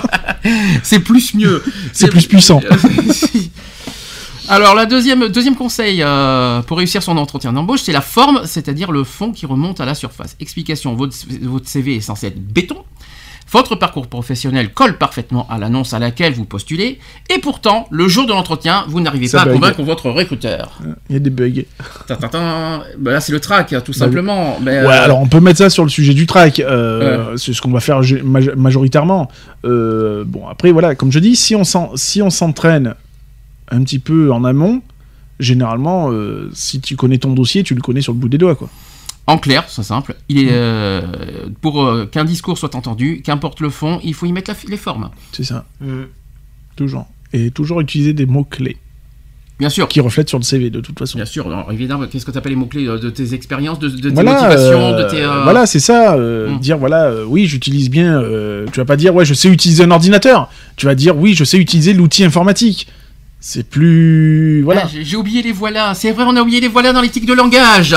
C'est 0.82 1.00
plus 1.00 1.34
mieux. 1.34 1.62
c'est 1.92 2.08
plus 2.08 2.26
puissant. 2.26 2.62
Alors, 4.48 4.74
la 4.74 4.86
deuxième, 4.86 5.28
deuxième 5.28 5.56
conseil 5.56 6.02
euh, 6.02 6.62
pour 6.62 6.78
réussir 6.78 7.02
son 7.02 7.16
entretien 7.16 7.52
d'embauche, 7.52 7.80
c'est 7.82 7.92
la 7.92 8.00
forme, 8.00 8.42
c'est-à-dire 8.44 8.92
le 8.92 9.02
fond 9.02 9.32
qui 9.32 9.44
remonte 9.46 9.80
à 9.80 9.84
la 9.84 9.94
surface. 9.94 10.36
Explication 10.40 10.94
votre, 10.94 11.14
votre 11.42 11.68
CV 11.68 11.96
est 11.96 12.00
censé 12.00 12.28
être 12.28 12.40
béton. 12.40 12.76
Votre 13.52 13.76
parcours 13.76 14.08
professionnel 14.08 14.72
colle 14.72 14.98
parfaitement 14.98 15.46
à 15.48 15.56
l'annonce 15.58 15.94
à 15.94 16.00
laquelle 16.00 16.32
vous 16.32 16.44
postulez, 16.44 16.98
et 17.32 17.38
pourtant, 17.38 17.86
le 17.92 18.08
jour 18.08 18.26
de 18.26 18.32
l'entretien, 18.32 18.84
vous 18.88 19.00
n'arrivez 19.00 19.28
pas 19.28 19.42
à 19.42 19.46
convaincre 19.46 19.82
votre 19.84 20.10
recruteur. 20.10 20.80
Il 21.08 21.12
y 21.12 21.16
a 21.16 21.20
des 21.20 21.30
bugs. 21.30 21.62
Tintintin. 22.08 22.82
Ben 22.98 23.12
là, 23.12 23.20
c'est 23.20 23.30
le 23.30 23.38
track, 23.38 23.68
tout 23.84 23.92
Bah, 23.92 23.98
simplement. 23.98 24.58
Mais, 24.60 24.80
Ouais, 24.80 24.86
euh, 24.86 25.04
alors 25.04 25.20
on 25.20 25.28
peut 25.28 25.38
mettre 25.38 25.58
ça 25.58 25.70
sur 25.70 25.84
le 25.84 25.90
sujet 25.90 26.12
du 26.12 26.26
track. 26.26 26.58
euh, 26.58 27.36
C'est 27.36 27.52
ce 27.52 27.62
qu'on 27.62 27.70
va 27.70 27.78
faire 27.78 28.00
majoritairement. 28.56 29.28
Euh, 29.64 30.24
bon, 30.26 30.48
après, 30.48 30.72
voilà, 30.72 30.96
comme 30.96 31.12
je 31.12 31.20
dis, 31.20 31.36
si 31.36 31.54
on 31.54 31.62
s'entraîne 32.30 32.94
un 33.70 33.82
petit 33.82 33.98
peu 33.98 34.32
en 34.32 34.44
amont, 34.44 34.82
généralement, 35.40 36.10
euh, 36.12 36.50
si 36.52 36.80
tu 36.80 36.96
connais 36.96 37.18
ton 37.18 37.32
dossier, 37.32 37.62
tu 37.62 37.74
le 37.74 37.80
connais 37.80 38.00
sur 38.00 38.12
le 38.12 38.18
bout 38.18 38.28
des 38.28 38.38
doigts, 38.38 38.54
quoi. 38.54 38.68
En 39.28 39.38
clair, 39.38 39.64
c'est 39.68 39.82
simple. 39.82 40.14
Il 40.28 40.38
est 40.38 40.48
euh, 40.52 41.00
pour 41.60 41.84
euh, 41.84 42.06
qu'un 42.06 42.24
discours 42.24 42.58
soit 42.58 42.76
entendu, 42.76 43.22
qu'importe 43.24 43.60
le 43.60 43.70
fond, 43.70 43.98
il 44.04 44.14
faut 44.14 44.26
y 44.26 44.32
mettre 44.32 44.50
la- 44.52 44.70
les 44.70 44.76
formes. 44.76 45.10
C'est 45.32 45.42
ça, 45.44 45.66
Mm. 45.80 46.02
toujours. 46.76 47.06
Et 47.32 47.50
toujours 47.50 47.80
utiliser 47.80 48.12
des 48.12 48.24
mots-clés 48.24 48.76
Bien 49.58 49.68
sûr. 49.68 49.88
qui 49.88 49.98
reflètent 50.00 50.28
sur 50.28 50.38
le 50.38 50.44
CV, 50.44 50.70
de 50.70 50.80
toute 50.80 50.96
façon. 50.96 51.18
Bien 51.18 51.24
sûr. 51.26 51.46
Alors, 51.48 51.72
évidemment, 51.72 52.06
qu'est-ce 52.06 52.24
que 52.24 52.30
tu 52.30 52.38
appelles 52.38 52.52
les 52.52 52.56
mots 52.56 52.66
clés 52.66 52.84
de 52.84 53.10
tes 53.10 53.34
expériences, 53.34 53.80
de, 53.80 53.88
de 53.88 54.10
tes 54.10 54.14
voilà, 54.14 54.34
motivations, 54.34 54.80
euh, 54.94 55.02
de 55.04 55.10
tes. 55.10 55.22
euh, 55.22 55.42
voilà, 55.42 55.66
c'est 55.66 55.80
ça. 55.80 56.14
euh, 56.14 56.50
Hmm. 56.52 56.60
Dire 56.60 56.78
voilà, 56.78 57.06
euh, 57.06 57.24
oui, 57.26 57.46
j'utilise 57.46 57.90
bien. 57.90 58.20
euh, 58.22 58.66
tu 58.72 58.78
vas 58.78 58.84
pas 58.86 58.96
dire 58.96 59.12
ouais, 59.12 59.24
je 59.24 59.34
sais 59.34 59.48
utiliser 59.48 59.82
un 59.82 59.90
ordinateur. 59.90 60.48
Tu 60.76 60.86
vas 60.86 60.94
dire 60.94 61.16
oui, 61.18 61.34
je 61.34 61.42
sais 61.42 61.58
utiliser 61.58 61.94
l'outil 61.94 62.22
informatique. 62.22 62.86
C'est 63.38 63.68
plus 63.68 64.62
voilà. 64.62 64.82
Ah, 64.86 64.88
j'ai- 65.04 65.14
oublié 65.16 65.40
les 65.42 65.52
voilà. 65.52 65.94
C'est 65.94 66.10
vrai, 66.10 66.24
on 66.26 66.34
a 66.36 66.40
oublié 66.42 66.60
les 66.60 66.66
voilà 66.68 66.92
dans 66.92 67.00
l'éthique 67.00 67.26
de 67.26 67.32
langage. 67.34 67.94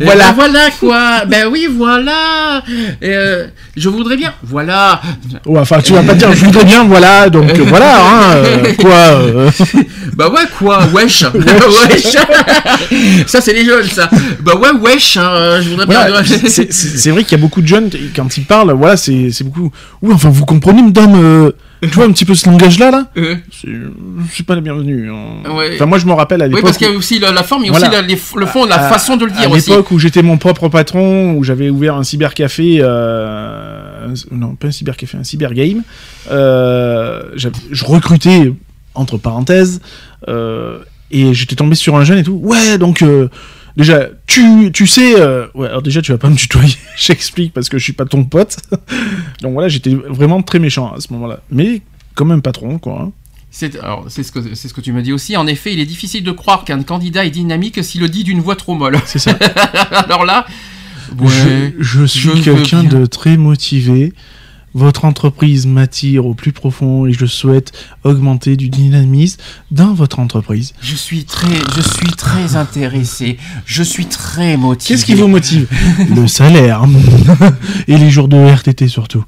Voilà. 0.00 0.26
ben 0.28 0.32
voilà 0.34 0.70
quoi. 0.78 1.24
ben 1.26 1.48
oui, 1.50 1.66
voilà. 1.68 2.62
Euh, 3.02 3.48
je 3.76 3.88
voudrais 3.88 4.16
bien. 4.16 4.32
Voilà. 4.44 5.00
Ouais, 5.46 5.58
enfin, 5.60 5.80
tu 5.80 5.92
vas 5.92 6.02
pas 6.02 6.14
dire 6.14 6.32
je 6.32 6.44
voudrais 6.44 6.64
bien, 6.64 6.84
voilà, 6.84 7.28
donc 7.30 7.50
euh, 7.50 7.64
voilà, 7.66 7.96
hein, 8.00 8.32
euh, 8.36 8.72
quoi. 8.78 8.94
euh, 8.94 9.50
Bah 10.16 10.28
ouais 10.28 10.42
quoi, 10.58 10.84
wesh. 10.92 11.24
wesh. 11.34 12.16
ça 13.26 13.40
c'est 13.40 13.54
les 13.54 13.64
jeunes 13.64 13.86
ça. 13.88 14.08
Bah 14.40 14.54
ouais, 14.56 14.70
wesh. 14.80 15.16
hein, 15.16 15.60
je 15.62 15.68
voudrais 15.70 15.86
bien. 15.86 16.06
voilà, 16.08 16.22
c'est- 16.24 16.72
c'est 16.72 17.10
vrai 17.10 17.24
qu'il 17.24 17.32
y 17.32 17.40
a 17.40 17.42
beaucoup 17.42 17.62
de 17.62 17.66
jeunes 17.66 17.90
quand 18.14 18.36
ils 18.36 18.44
parlent, 18.44 18.72
voilà, 18.72 18.96
c'est 18.96 19.30
c'est 19.32 19.42
beaucoup. 19.44 19.70
Oui, 20.02 20.12
enfin, 20.14 20.28
vous 20.28 20.44
comprenez, 20.44 20.82
madame. 20.82 21.50
Tu 21.88 21.94
vois 21.96 22.04
un 22.04 22.12
petit 22.12 22.24
peu 22.24 22.34
ce 22.34 22.48
langage-là, 22.48 22.90
là. 22.90 23.06
Euh, 23.16 23.34
C'est 24.30 24.46
pas 24.46 24.54
la 24.54 24.60
bienvenue. 24.60 25.10
hein. 25.10 25.50
Ouais. 25.54 25.72
Enfin, 25.74 25.86
moi, 25.86 25.98
je 25.98 26.06
me 26.06 26.12
rappelle 26.12 26.40
à 26.42 26.44
oui, 26.46 26.50
l'époque. 26.50 26.64
parce 26.64 26.76
qu'il 26.78 26.86
y 26.86 26.90
a 26.90 26.96
aussi 26.96 27.18
la, 27.18 27.32
la 27.32 27.42
forme, 27.42 27.62
il 27.62 27.66
y 27.66 27.68
a 27.68 27.72
Voilà. 27.72 27.88
aussi 27.88 27.96
la- 27.96 28.02
les- 28.06 28.18
le 28.36 28.46
fond, 28.46 28.64
la 28.66 28.76
à- 28.86 28.88
façon 28.88 29.16
de 29.16 29.24
le 29.24 29.32
à 29.32 29.34
dire 29.40 29.50
aussi. 29.50 29.70
l'époque 29.70 29.90
où 29.90 29.98
j'étais 29.98 30.22
mon 30.22 30.38
propre 30.38 30.68
patron, 30.68 31.32
où 31.34 31.42
j'avais 31.44 31.70
ouvert 31.70 31.96
un 31.96 32.04
cybercafé, 32.04 32.78
euh, 32.80 34.14
non 34.30 34.54
pas 34.54 34.68
un 34.68 34.70
cybercafé, 34.70 35.18
un 35.18 35.24
cybergame, 35.24 35.82
euh, 36.30 37.22
je 37.36 37.84
recrutais 37.84 38.52
entre 38.94 39.16
parenthèses 39.18 39.80
euh, 40.28 40.78
et 41.10 41.34
j'étais 41.34 41.56
tombé 41.56 41.74
sur 41.74 41.96
un 41.96 42.04
jeune 42.04 42.18
et 42.18 42.22
tout. 42.22 42.38
Ouais, 42.42 42.78
donc 42.78 43.02
euh, 43.02 43.28
déjà 43.76 44.08
tu 44.26 44.70
tu 44.72 44.86
sais, 44.86 45.20
euh, 45.20 45.46
ouais, 45.54 45.68
alors 45.68 45.82
déjà 45.82 46.00
tu 46.02 46.12
vas 46.12 46.18
pas 46.18 46.30
me 46.30 46.36
tutoyer, 46.36 46.74
j'explique 46.96 47.52
parce 47.52 47.68
que 47.68 47.78
je 47.78 47.84
suis 47.84 47.92
pas 47.92 48.04
ton 48.04 48.24
pote. 48.24 48.56
donc 49.40 49.52
voilà, 49.54 49.68
j'étais 49.68 49.94
vraiment 49.94 50.42
très 50.42 50.58
méchant 50.58 50.92
à 50.92 51.00
ce 51.00 51.12
moment-là, 51.12 51.40
mais 51.50 51.82
quand 52.14 52.24
même 52.24 52.42
patron 52.42 52.78
quoi. 52.78 53.00
hein. 53.02 53.12
C'est 53.54 53.70
ce, 53.70 54.32
que- 54.32 54.54
c'est 54.54 54.68
ce 54.68 54.72
que 54.72 54.80
tu 54.80 54.92
me 54.94 55.02
dis 55.02 55.12
aussi. 55.12 55.36
En 55.36 55.46
effet, 55.46 55.74
il 55.74 55.78
est 55.80 55.84
difficile 55.84 56.24
de 56.24 56.32
croire 56.32 56.64
qu'un 56.64 56.82
candidat 56.82 57.26
est 57.26 57.30
dynamique 57.30 57.84
s'il 57.84 58.00
le 58.00 58.08
dit 58.08 58.24
d'une 58.24 58.40
voix 58.40 58.56
trop 58.56 58.74
molle. 58.74 58.98
C'est 59.04 59.18
ça. 59.18 59.32
Alors 59.90 60.24
là, 60.24 60.46
Je, 61.18 61.22
ouais, 61.22 61.74
je 61.78 62.04
suis 62.06 62.30
je 62.38 62.42
quelqu'un 62.42 62.82
de 62.82 63.04
très 63.04 63.36
motivé. 63.36 64.14
Votre 64.74 65.04
entreprise 65.04 65.66
m'attire 65.66 66.26
au 66.26 66.34
plus 66.34 66.52
profond 66.52 67.06
et 67.06 67.12
je 67.12 67.26
souhaite 67.26 67.72
augmenter 68.04 68.56
du 68.56 68.68
dynamisme 68.68 69.40
dans 69.70 69.92
votre 69.92 70.18
entreprise. 70.18 70.72
je 70.80 70.94
suis 70.94 71.24
très, 71.24 71.58
je 71.76 71.82
suis 71.82 72.10
très 72.16 72.56
intéressé. 72.56 73.36
Je 73.66 73.82
suis 73.82 74.06
très 74.06 74.56
motivé. 74.56 74.94
Qu'est-ce 74.94 75.04
qui 75.04 75.14
vous 75.14 75.28
motive? 75.28 75.68
Le 76.14 76.26
salaire. 76.26 76.84
et 77.88 77.98
les 77.98 78.10
jours 78.10 78.28
de 78.28 78.36
RTT 78.36 78.88
surtout. 78.88 79.24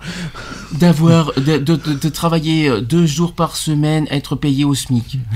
D'avoir 0.78 1.32
de, 1.36 1.58
de- 1.58 1.76
de- 1.76 1.94
de 1.94 2.08
travailler 2.08 2.68
euh, 2.68 2.80
deux 2.80 3.06
jours 3.06 3.32
par 3.34 3.56
semaine, 3.56 4.06
être 4.10 4.36
payé 4.36 4.64
au 4.64 4.74
SMIC. 4.74 5.18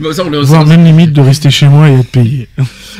Bon, 0.00 0.12
ça, 0.12 0.24
on 0.26 0.30
le- 0.30 0.40
Voire 0.40 0.66
même 0.66 0.84
limite 0.84 1.12
de 1.12 1.20
rester 1.20 1.50
chez 1.50 1.68
moi 1.68 1.88
et 1.88 1.94
être 1.94 2.10
payé. 2.10 2.48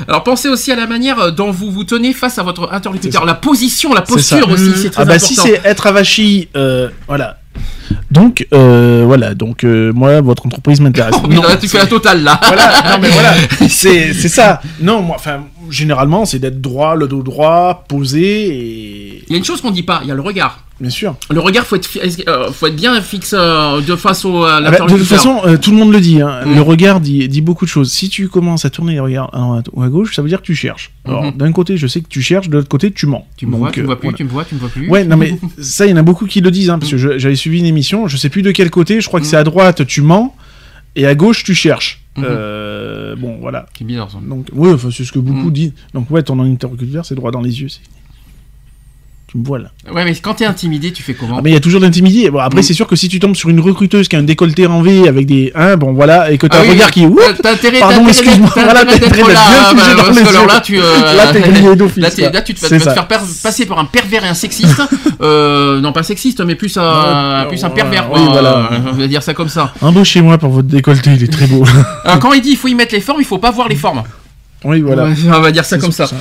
Alors 0.06 0.22
pensez 0.22 0.48
aussi 0.48 0.70
à 0.72 0.76
la 0.76 0.86
manière 0.86 1.32
dont 1.32 1.50
vous 1.50 1.70
vous 1.70 1.84
tenez 1.84 2.12
face 2.12 2.38
à 2.38 2.42
votre 2.42 2.72
interlocuteur, 2.72 3.24
la 3.24 3.34
position, 3.34 3.92
la 3.92 4.02
posture 4.02 4.48
aussi, 4.48 4.72
c'est 4.76 4.90
très 4.90 5.02
ah 5.02 5.04
bah 5.06 5.14
important. 5.14 5.26
si 5.26 5.34
c'est 5.34 5.60
être 5.64 5.86
avachi, 5.86 6.48
euh, 6.56 6.88
voilà. 7.08 7.38
Donc, 8.10 8.46
euh, 8.52 9.04
voilà, 9.06 9.34
donc 9.34 9.64
euh, 9.64 9.92
moi, 9.92 10.20
votre 10.20 10.46
entreprise 10.46 10.80
m'intéresse. 10.80 11.14
Oh, 11.22 11.28
là, 11.28 11.56
tu 11.56 11.68
fais 11.68 11.78
la 11.78 11.86
totale 11.86 12.22
là. 12.22 12.38
voilà, 12.46 12.72
non 12.90 12.98
mais 13.00 13.08
voilà, 13.08 13.34
c'est 13.68 14.12
c'est 14.12 14.28
ça. 14.28 14.60
Non, 14.80 15.02
moi, 15.02 15.16
enfin, 15.18 15.44
généralement, 15.70 16.24
c'est 16.24 16.38
d'être 16.38 16.60
droit, 16.60 16.94
le 16.94 17.08
dos 17.08 17.22
droit, 17.22 17.84
posé 17.88 18.20
et 18.22 19.24
Il 19.28 19.32
y 19.32 19.34
a 19.34 19.38
une 19.38 19.44
chose 19.44 19.60
qu'on 19.60 19.70
dit 19.70 19.82
pas, 19.82 20.00
il 20.02 20.08
y 20.08 20.10
a 20.10 20.14
le 20.14 20.20
regard. 20.20 20.64
Bien 20.80 20.90
sûr. 20.90 21.14
Le 21.30 21.40
regard, 21.40 21.64
faut 21.66 21.76
être, 21.76 21.88
euh, 22.28 22.50
faut 22.52 22.66
être 22.66 22.76
bien 22.76 23.00
fixe 23.00 23.34
euh, 23.36 23.80
de 23.80 23.94
face 23.96 24.24
au 24.24 24.42
à 24.44 24.54
Ah 24.56 24.60
bah, 24.60 24.60
de 24.60 24.64
l'interlocuteur. 24.72 24.98
toute 24.98 25.08
façon, 25.08 25.40
euh, 25.44 25.56
tout 25.56 25.70
le 25.70 25.76
monde 25.76 25.92
le 25.92 26.00
dit. 26.00 26.20
hein. 26.20 26.40
Le 26.46 26.60
regard 26.60 27.00
dit, 27.00 27.28
dit 27.28 27.40
beaucoup 27.40 27.64
de 27.64 27.70
choses. 27.70 27.92
Si 27.92 28.08
tu 28.08 28.28
commences 28.28 28.64
à 28.64 28.70
tourner 28.70 28.94
les 28.94 29.00
regards 29.00 29.30
à 29.34 29.38
droite 29.38 29.66
ou 29.72 29.82
à 29.82 29.88
gauche, 29.88 30.14
ça 30.16 30.22
veut 30.22 30.28
dire 30.28 30.40
que 30.40 30.46
tu 30.46 30.54
cherches. 30.56 30.90
Alors, 31.04 31.24
Mhm. 31.24 31.32
d'un 31.36 31.52
côté, 31.52 31.76
je 31.76 31.86
sais 31.86 32.00
que 32.00 32.08
tu 32.08 32.22
cherches, 32.22 32.48
de 32.48 32.56
l'autre 32.56 32.68
côté, 32.68 32.90
tu 32.90 33.06
mens. 33.06 33.26
tu 33.36 33.46
me 33.46 33.56
vois, 33.56 33.70
tu 33.70 33.80
me 33.80 33.84
euh, 33.84 33.86
vois 33.86 33.96
plus, 34.00 34.06
voilà. 34.08 34.16
tu 34.18 34.24
me 34.24 34.28
vois, 34.30 34.44
tu 34.44 34.54
me 34.54 34.60
vois 34.60 34.68
plus. 34.68 34.88
Ouais, 34.88 35.04
non 35.04 35.16
mais 35.16 35.36
ça, 35.60 35.86
il 35.86 35.90
y 35.90 35.92
en 35.92 35.96
a 35.98 36.02
beaucoup 36.02 36.26
qui 36.26 36.40
le 36.40 36.50
disent, 36.50 36.70
hein, 36.70 36.78
parce 36.78 36.90
que 36.90 36.96
je- 36.96 37.18
j'avais 37.18 37.36
suivi 37.36 37.58
une 37.60 37.66
émission, 37.66 38.08
je 38.08 38.16
sais 38.16 38.28
plus 38.28 38.42
de 38.42 38.50
quel 38.50 38.70
côté, 38.70 39.00
je 39.00 39.06
crois 39.08 39.20
que 39.20 39.26
Mm. 39.26 39.28
c'est 39.28 39.36
à 39.36 39.44
droite, 39.44 39.86
tu 39.86 40.00
mens, 40.02 40.34
et 40.96 41.06
à 41.06 41.14
gauche, 41.14 41.44
tu 41.44 41.54
cherches. 41.54 42.00
Mhm. 42.18 42.24
Euh, 42.28 43.16
bon, 43.16 43.38
voilà. 43.40 43.64
C'est 43.78 43.84
bizarre 43.84 44.10
ça. 44.10 44.18
Donc, 44.22 44.48
ouais, 44.52 44.74
c'est 44.94 45.04
ce 45.04 45.12
que 45.12 45.18
beaucoup 45.18 45.50
disent. 45.50 45.72
Donc, 45.94 46.10
ouais, 46.10 46.22
ton 46.22 46.38
interlocuteur, 46.40 47.06
c'est 47.06 47.14
droit 47.14 47.30
dans 47.30 47.40
les 47.40 47.60
yeux. 47.62 47.68
c'est- 47.68 47.80
Tu 49.32 49.38
me 49.38 49.44
vois 49.46 49.58
là. 49.60 49.70
Ouais, 49.90 50.04
mais 50.04 50.14
quand 50.16 50.34
t'es 50.34 50.44
intimidé, 50.44 50.92
tu 50.92 51.02
fais 51.02 51.14
comment 51.14 51.36
Ah, 51.38 51.40
mais 51.42 51.48
il 51.48 51.54
y 51.54 51.56
a 51.56 51.60
toujours 51.60 51.80
d'intimidé. 51.80 52.28
Bon, 52.30 52.38
après, 52.40 52.60
Mm. 52.60 52.64
c'est 52.64 52.74
sûr 52.74 52.86
que 52.86 52.96
si 52.96 53.08
tu 53.08 53.18
tombes 53.18 53.34
sur 53.34 53.48
une 53.48 53.60
recruteuse 53.60 54.06
qui 54.06 54.14
a 54.14 54.18
un 54.18 54.24
décolleté 54.24 54.66
en 54.66 54.82
V 54.82 55.08
avec 55.08 55.24
des. 55.24 55.50
Hein, 55.54 55.78
bon, 55.78 55.94
voilà, 55.94 56.30
et 56.30 56.36
que 56.36 56.46
t'as 56.46 56.58
Ah 56.58 56.60
un 56.60 56.64
oui, 56.64 56.70
regard 56.72 56.90
qui. 56.90 57.06
Ouh, 57.06 57.18
T'as- 57.42 57.52
intérêt, 57.52 57.78
Pardon, 57.80 58.06
excuse-moi, 58.06 58.50
voilà, 58.54 58.84
t'as 58.84 58.94
intérêt 58.94 59.32
là, 59.32 59.72
bien 59.74 59.94
bah, 59.96 60.02
dans 60.02 60.10
les 60.12 60.28
alors 60.28 60.46
là, 60.46 60.60
tu, 60.60 60.78
euh, 60.78 61.16
Là, 61.16 61.32
t'es 61.32 61.40
grillé 61.40 61.74
d'office, 61.76 62.02
Là, 62.02 62.10
là. 62.18 62.30
là, 62.30 62.42
tu 62.42 62.52
te, 62.52 62.60
vas 62.60 62.68
te 62.78 62.90
faire 62.90 63.08
passer 63.08 63.64
pour 63.64 63.78
un 63.78 63.86
pervers 63.86 64.22
et 64.26 64.28
un 64.28 64.34
sexiste. 64.34 64.82
euh, 65.22 65.80
non, 65.80 65.92
pas 65.92 66.02
sexiste, 66.02 66.42
mais 66.44 66.54
plus 66.54 66.76
un, 66.76 67.46
plus 67.48 67.64
un 67.64 67.70
pervers. 67.70 68.10
oui, 68.12 68.20
voilà. 68.30 68.68
Euh, 68.72 68.78
On 68.92 68.96
va 68.98 69.06
dire 69.06 69.22
ça 69.22 69.32
comme 69.32 69.48
ça. 69.48 69.72
Embauchez-moi 69.80 70.36
pour 70.36 70.50
votre 70.50 70.68
décolleté, 70.68 71.10
il 71.14 71.24
est 71.24 71.32
très 71.32 71.46
beau. 71.46 71.64
Quand 72.20 72.34
il 72.34 72.42
dit 72.42 72.50
il 72.50 72.56
faut 72.58 72.68
y 72.68 72.74
mettre 72.74 72.94
les 72.94 73.00
formes, 73.00 73.20
il 73.22 73.26
faut 73.26 73.38
pas 73.38 73.50
voir 73.50 73.68
les 73.68 73.76
formes. 73.76 74.02
Oui, 74.64 74.80
voilà. 74.80 75.06
On 75.26 75.40
va 75.40 75.50
dire 75.52 75.64
ça 75.64 75.78
comme 75.78 75.92
ça. 75.92 76.06
ça. 76.06 76.16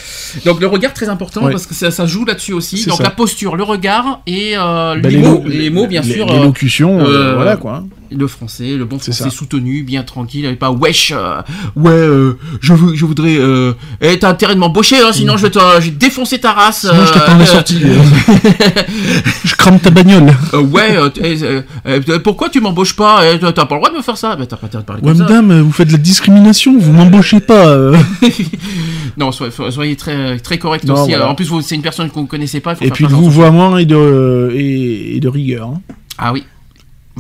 Donc 0.46 0.60
le 0.60 0.68
regard 0.68 0.94
très 0.94 1.10
important 1.10 1.42
parce 1.52 1.66
que 1.66 1.74
ça, 1.74 1.92
ça 1.92 2.06
joue 2.06 2.26
là-dessus 2.26 2.54
aussi. 2.54 2.86
Donc 2.86 2.98
ça. 2.98 3.04
la 3.04 3.10
posture, 3.12 3.56
le 3.56 3.64
regard 3.64 4.22
et 4.28 4.54
euh, 4.58 4.96
Bah, 4.98 5.10
les, 5.10 5.18
mots, 5.18 5.44
les 5.46 5.70
mots 5.70 5.88
bien 5.88 6.02
les- 6.02 6.14
sûr. 6.14 6.30
euh, 6.30 6.34
L'élocution, 6.40 7.00
euh, 7.00 7.04
euh, 7.06 7.36
voilà 7.36 7.58
quoi. 7.58 7.84
Le 8.12 8.28
français, 8.28 8.76
le 8.76 8.86
bon 8.86 9.00
français 9.00 9.24
ça. 9.24 9.30
soutenu, 9.30 9.84
bien 9.84 10.04
tranquille, 10.04 10.46
et 10.46 10.54
pas 10.56 10.72
wesh. 10.72 11.14
euh, 11.16 11.42
ouais, 11.76 11.92
euh, 11.92 12.38
je 12.62 12.74
veux, 12.74 12.96
je 12.96 13.06
voudrais. 13.06 13.38
Euh, 13.38 13.74
eh, 14.02 14.20
t'as 14.20 14.30
intérêt 14.30 14.56
de 14.56 14.60
m'embaucher, 14.60 14.98
hein, 15.02 15.12
sinon 15.14 15.38
je 15.38 15.44
vais 15.44 15.50
te, 15.52 15.60
je 15.80 15.86
vais 15.86 15.92
te 15.92 15.98
défoncer 15.98 16.40
ta 16.40 16.52
race. 16.54 16.82
Sinon, 16.90 17.06
je 17.06 17.14
t'attends 17.14 17.36
euh, 17.36 17.40
les 17.40 17.46
sorties. 17.46 17.80
je 19.46 19.56
crame 19.56 19.80
ta 19.80 19.90
bagnole. 19.90 20.34
euh, 20.54 20.62
ouais, 20.62 20.98
euh, 20.98 21.10
eh, 21.24 21.42
euh, 21.44 21.62
euh, 21.88 22.20
pourquoi 22.20 22.50
tu 22.50 22.60
m'embauches 22.62 22.96
pas 22.96 23.22
Eh, 23.34 23.40
T'as 23.40 23.52
pas 23.66 23.76
le 23.76 23.82
droit 23.82 23.90
de 23.92 23.98
me 23.98 24.02
faire 24.02 24.18
ça. 24.18 24.36
Bah, 24.36 24.46
t'as 24.46 24.58
pas 24.58 24.68
intérêt 24.68 24.84
de 24.84 24.88
parler 24.88 25.02
Ouais, 25.02 25.10
comme 25.10 25.18
ça. 25.18 25.24
madame, 25.26 25.62
vous 25.62 25.72
faites 25.72 25.88
de 25.88 25.94
la 25.94 25.98
discrimination, 26.00 26.78
vous 26.78 26.92
m'embauchez 26.94 27.40
pas. 27.40 27.68
euh. 27.68 27.98
Non, 29.18 29.32
soyez, 29.34 29.52
soyez 29.72 29.96
très, 29.98 30.40
très 30.40 30.58
correct 30.58 30.86
Non, 30.86 30.94
aussi. 30.94 31.10
voilà. 31.12 31.26
euh, 31.26 31.30
En 31.30 31.36
plus, 31.36 31.50
c'est 31.64 31.76
une 31.76 31.82
personne 31.82 32.10
qu'on 32.10 32.22
ne 32.22 32.28
connaissait 32.28 32.62
pas. 32.62 32.76
faut 32.76 32.84
Et 32.84 32.88
faire 32.88 32.96
puis 32.96 33.06
de 33.06 33.12
vouvoiement 33.12 33.78
et 33.78 33.86
de, 33.86 34.52
et, 34.56 35.18
et 35.18 35.20
de 35.20 35.28
rigueur. 35.28 35.68
hein. 35.68 35.82
Ah 36.18 36.32
oui. 36.32 36.46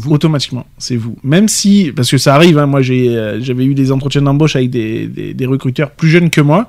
Vous. 0.01 0.11
Automatiquement, 0.11 0.65
c'est 0.77 0.95
vous. 0.95 1.15
Même 1.23 1.47
si, 1.47 1.91
parce 1.95 2.09
que 2.09 2.17
ça 2.17 2.35
arrive, 2.35 2.57
hein, 2.57 2.65
moi 2.65 2.81
j'ai, 2.81 3.15
euh, 3.15 3.39
j'avais 3.41 3.65
eu 3.65 3.73
des 3.75 3.91
entretiens 3.91 4.21
d'embauche 4.21 4.55
avec 4.55 4.69
des, 4.69 5.07
des, 5.07 5.33
des 5.33 5.45
recruteurs 5.45 5.91
plus 5.91 6.09
jeunes 6.09 6.29
que 6.29 6.41
moi. 6.41 6.67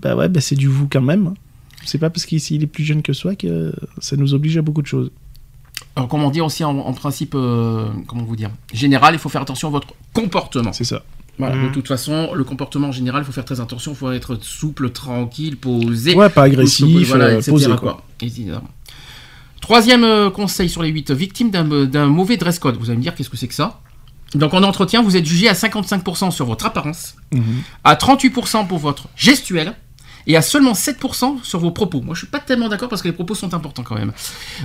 Bah 0.00 0.14
ouais, 0.16 0.28
bah 0.28 0.40
c'est 0.40 0.54
du 0.56 0.68
vous 0.68 0.88
quand 0.90 1.00
même. 1.02 1.34
C'est 1.84 1.98
pas 1.98 2.10
parce 2.10 2.26
qu'il 2.26 2.62
est 2.62 2.66
plus 2.66 2.84
jeune 2.84 3.02
que 3.02 3.12
soi 3.12 3.34
que 3.34 3.72
ça 3.98 4.16
nous 4.16 4.34
oblige 4.34 4.58
à 4.58 4.62
beaucoup 4.62 4.82
de 4.82 4.86
choses. 4.86 5.10
Alors, 5.96 6.08
comme 6.08 6.22
on 6.22 6.30
dit 6.30 6.40
aussi 6.40 6.64
en, 6.64 6.76
en 6.78 6.92
principe, 6.92 7.34
euh, 7.34 7.88
comment 8.06 8.24
vous 8.24 8.36
dire, 8.36 8.50
général, 8.72 9.14
il 9.14 9.18
faut 9.18 9.28
faire 9.28 9.42
attention 9.42 9.68
à 9.68 9.70
votre 9.72 9.88
comportement. 10.12 10.72
C'est 10.72 10.84
ça. 10.84 11.02
Voilà, 11.38 11.54
Mhm. 11.54 11.68
De 11.68 11.72
toute 11.72 11.86
façon, 11.86 12.30
le 12.34 12.42
comportement 12.44 12.88
en 12.88 12.92
général, 12.92 13.22
il 13.22 13.24
faut 13.24 13.32
faire 13.32 13.44
très 13.44 13.60
attention, 13.60 13.92
il 13.92 13.96
faut 13.96 14.10
être 14.10 14.36
souple, 14.42 14.90
tranquille, 14.90 15.56
posé. 15.56 16.14
Ouais, 16.16 16.28
pas 16.28 16.42
agressif, 16.42 17.08
voilà, 17.08 17.26
euh, 17.26 17.36
etc., 17.36 17.50
posé, 17.52 17.66
quoi. 17.66 17.76
quoi. 17.76 18.04
Troisième 19.68 20.02
euh, 20.02 20.30
conseil 20.30 20.70
sur 20.70 20.82
les 20.82 20.88
8, 20.88 21.10
victime 21.10 21.50
d'un 21.50 21.62
d'un 21.84 22.06
mauvais 22.06 22.38
dress 22.38 22.58
code. 22.58 22.78
Vous 22.78 22.88
allez 22.88 22.96
me 22.96 23.02
dire 23.02 23.14
qu'est-ce 23.14 23.28
que 23.28 23.36
c'est 23.36 23.48
que 23.48 23.54
ça? 23.54 23.80
Donc 24.34 24.54
en 24.54 24.62
entretien, 24.62 25.02
vous 25.02 25.14
êtes 25.14 25.26
jugé 25.26 25.46
à 25.46 25.52
55% 25.52 26.30
sur 26.30 26.46
votre 26.46 26.64
apparence, 26.64 27.16
Mhm. 27.34 27.42
à 27.84 27.94
38% 27.94 28.64
pour 28.66 28.78
votre 28.78 29.08
gestuelle 29.14 29.74
et 30.26 30.36
à 30.36 30.42
seulement 30.42 30.72
7% 30.72 31.38
sur 31.42 31.58
vos 31.60 31.70
propos. 31.70 32.00
Moi, 32.00 32.14
je 32.14 32.18
suis 32.20 32.26
pas 32.26 32.38
tellement 32.40 32.68
d'accord 32.68 32.88
parce 32.88 33.02
que 33.02 33.08
les 33.08 33.14
propos 33.14 33.34
sont 33.34 33.54
importants 33.54 33.82
quand 33.82 33.94
même. 33.94 34.12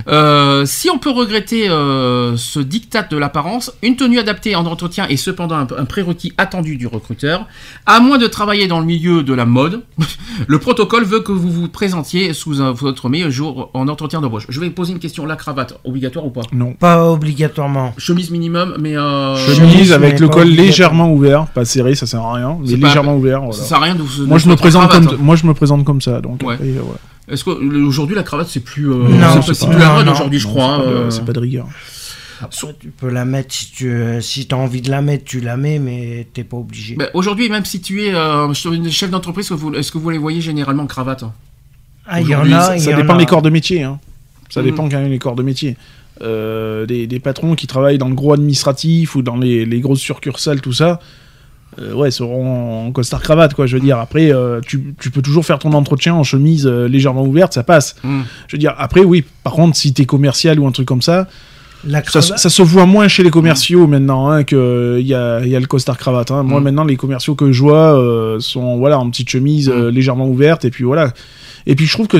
Euh, 0.08 0.66
si 0.66 0.90
on 0.90 0.98
peut 0.98 1.10
regretter 1.10 1.68
euh, 1.68 2.36
ce 2.36 2.60
diktat 2.60 3.02
de 3.04 3.16
l'apparence, 3.16 3.72
une 3.82 3.96
tenue 3.96 4.18
adaptée 4.18 4.56
en 4.56 4.66
entretien 4.66 5.06
est 5.08 5.16
cependant 5.16 5.56
un, 5.56 5.66
un 5.76 5.84
prérequis 5.84 6.32
attendu 6.38 6.76
du 6.76 6.86
recruteur. 6.86 7.46
À 7.86 8.00
moins 8.00 8.18
de 8.18 8.26
travailler 8.26 8.66
dans 8.66 8.80
le 8.80 8.86
milieu 8.86 9.22
de 9.22 9.32
la 9.34 9.46
mode, 9.46 9.82
le 10.46 10.58
protocole 10.58 11.04
veut 11.04 11.20
que 11.20 11.32
vous 11.32 11.50
vous 11.50 11.68
présentiez 11.68 12.32
sous 12.32 12.60
un- 12.60 12.72
votre 12.72 13.08
meilleur 13.08 13.30
jour 13.30 13.70
en 13.74 13.88
entretien 13.88 14.20
d'embauche. 14.20 14.46
Je 14.48 14.60
vais 14.60 14.70
poser 14.70 14.92
une 14.92 14.98
question 14.98 15.26
la 15.26 15.36
cravate, 15.36 15.78
obligatoire 15.84 16.26
ou 16.26 16.30
pas? 16.30 16.42
Non. 16.52 16.72
Pas 16.74 17.10
obligatoirement. 17.10 17.94
Chemise 17.98 18.30
minimum, 18.30 18.76
mais 18.78 18.96
euh, 18.96 19.36
Chemise, 19.36 19.92
avec 19.92 20.20
le 20.20 20.28
col 20.28 20.48
légèrement 20.48 21.10
ouvert, 21.12 21.46
pas 21.46 21.64
serré, 21.64 21.94
ça 21.94 22.06
sert 22.06 22.20
à 22.20 22.34
rien, 22.34 22.58
mais 22.60 22.76
pas- 22.76 22.88
légèrement 22.88 23.16
ouvert. 23.16 23.40
voilà. 23.40 23.52
ça 23.54 23.64
sert 23.64 23.78
à 23.78 23.80
rien 23.84 23.94
de 23.94 24.02
vous. 24.02 24.26
Moi 24.26 24.38
je 24.38 24.48
me 24.48 24.56
présente 24.56 24.88
cravate, 24.88 25.06
comme 25.08 25.14
hein. 25.16 25.22
moi 25.22 25.36
je 25.36 25.43
me 25.44 25.54
présente 25.54 25.84
comme 25.84 26.00
ça 26.00 26.20
donc 26.20 26.42
Ouais. 26.42 26.54
après, 26.54 26.68
euh, 26.68 26.80
ouais. 26.82 26.96
Est-ce 27.28 27.42
que 27.44 27.50
aujourd'hui 27.86 28.14
la 28.16 28.22
cravate 28.22 28.48
c'est 28.48 28.60
plus 28.60 28.90
euh, 28.90 28.96
Non, 28.96 29.08
c'est 29.08 29.18
pas- 29.18 29.42
c'est 29.42 29.54
c'est 29.54 29.66
pas- 29.66 29.72
plus 29.72 29.80
la 29.80 29.92
mode 29.94 30.08
aujourd'hui 30.08 30.38
je 30.38 30.46
Non, 30.46 30.52
crois. 30.54 30.76
c'est 30.78 30.84
pas 30.84 30.90
de- 30.90 30.96
euh, 30.96 31.10
c'est 31.10 31.24
pas 31.24 31.32
de 31.32 31.40
rigueur. 31.40 31.66
Après, 32.42 32.74
tu 32.78 32.88
peux 32.88 33.08
la 33.08 33.24
mettre 33.24 33.54
si 33.54 33.70
tu 33.70 33.88
euh, 33.90 34.20
si 34.20 34.46
as 34.50 34.56
envie 34.56 34.82
de 34.82 34.90
la 34.90 35.00
mettre, 35.00 35.24
tu 35.24 35.40
la 35.40 35.56
mets, 35.56 35.78
mais 35.78 36.26
t'es 36.34 36.44
pas 36.44 36.56
obligé. 36.58 36.96
bah, 36.96 37.06
aujourd'hui 37.14 37.48
même 37.48 37.64
si 37.64 37.80
tu 37.80 38.02
es 38.04 38.12
euh, 38.14 38.52
chef 38.90 39.10
d'entreprise, 39.10 39.46
est-ce 39.46 39.54
que 39.54 39.58
vous- 39.58 39.74
est-ce 39.74 39.92
que 39.92 39.98
vous 39.98 40.10
les 40.10 40.18
voyez 40.18 40.40
généralement 40.40 40.82
en 40.82 40.86
cravate? 40.86 41.22
Hein 41.22 41.32
ah, 42.06 42.20
il 42.20 42.28
y 42.28 42.34
en 42.34 42.50
a, 42.52 42.76
ça, 42.78 42.90
y 42.90 42.94
en 42.94 42.96
dépend 42.98 43.14
a. 43.14 43.18
des 43.18 43.26
corps 43.26 43.40
de 43.42 43.50
métier. 43.50 43.82
Hein. 43.84 43.98
Ça 44.50 44.60
Mhm. 44.60 44.66
dépend 44.66 44.88
quand 44.90 45.00
même 45.00 45.08
des 45.10 45.18
corps 45.18 45.36
de 45.36 45.42
métier. 45.42 45.76
euh, 46.22 46.86
des, 46.86 47.08
des 47.08 47.18
patrons 47.18 47.56
qui 47.56 47.66
travaillent 47.66 47.98
dans 47.98 48.08
le 48.08 48.14
gros 48.14 48.32
administratif 48.34 49.16
ou 49.16 49.22
dans 49.22 49.36
les, 49.36 49.64
les 49.66 49.80
grosses 49.80 49.98
succursales, 50.00 50.60
tout 50.60 50.72
ça, 50.72 51.00
euh, 51.80 51.94
ouais, 51.94 52.10
seront 52.10 52.86
en 52.86 52.92
costard 52.92 53.20
cravate, 53.22 53.54
quoi. 53.54 53.66
Je 53.66 53.76
veux 53.76 53.82
dire, 53.82 53.98
après, 53.98 54.32
euh, 54.32 54.60
tu, 54.66 54.94
tu 55.00 55.10
peux 55.10 55.22
toujours 55.22 55.44
faire 55.44 55.58
ton 55.58 55.72
entretien 55.72 56.14
en 56.14 56.22
chemise 56.24 56.66
euh, 56.66 56.86
légèrement 56.88 57.24
ouverte, 57.24 57.52
ça 57.54 57.62
passe. 57.62 57.96
Mm. 58.04 58.20
Je 58.48 58.56
veux 58.56 58.58
dire, 58.60 58.74
après, 58.78 59.00
oui, 59.00 59.24
par 59.42 59.52
contre, 59.54 59.76
si 59.76 59.92
t'es 59.92 60.04
commercial 60.04 60.58
ou 60.60 60.66
un 60.66 60.72
truc 60.72 60.86
comme 60.86 61.02
ça, 61.02 61.26
La 61.86 62.02
ça, 62.02 62.20
se 62.22 62.62
voit 62.62 62.86
moins 62.86 63.08
chez 63.08 63.22
les 63.22 63.30
commerciaux 63.30 63.86
maintenant 63.86 64.30
hein, 64.30 64.42
que 64.44 64.96
il 65.00 65.06
y 65.06 65.14
a, 65.14 65.40
il 65.44 65.48
y 65.48 65.56
a 65.56 65.60
le 65.60 65.66
costard 65.66 65.98
cravate. 65.98 66.30
hein. 66.30 66.42
Moi 66.42 66.60
Mm. 66.60 66.64
maintenant 66.64 66.84
les 66.84 66.96
commerciaux 66.96 67.34
que 67.34 67.52
je 67.52 67.60
vois 67.60 67.98
euh, 67.98 68.40
sont 68.40 68.78
voilà 68.78 68.98
en 68.98 69.10
petite 69.10 69.28
chemise 69.28 69.68
euh, 69.68 69.90
légèrement 69.90 70.26
ouverte 70.26 70.64
et 70.64 70.70
puis 70.70 70.84
voilà. 70.84 71.12
Et 71.66 71.74
puis 71.74 71.84
je 71.84 71.92
trouve 71.92 72.06
que 72.08 72.16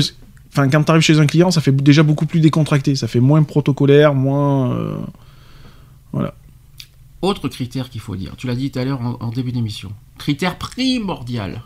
enfin 0.53 0.69
quand 0.69 0.83
t'arrives 0.83 1.01
chez 1.01 1.19
un 1.19 1.25
client 1.25 1.49
ça 1.49 1.61
fait 1.61 1.71
déjà 1.75 2.03
beaucoup 2.03 2.27
plus 2.27 2.41
décontracté, 2.41 2.93
ça 2.95 3.07
fait 3.07 3.19
moins 3.19 3.41
protocolaire, 3.41 4.13
moins 4.13 4.71
euh, 4.75 6.21
Autre 7.25 7.47
critère 7.49 7.89
qu'il 7.89 8.01
faut 8.01 8.15
dire, 8.15 8.33
tu 8.37 8.45
l'as 8.45 8.53
dit 8.55 8.69
tout 8.69 8.77
à 8.77 8.85
l'heure 8.85 9.01
en, 9.01 9.17
en 9.19 9.29
début 9.29 9.51
d'émission. 9.51 9.91
Critère 10.19 10.57
primordial. 10.57 11.61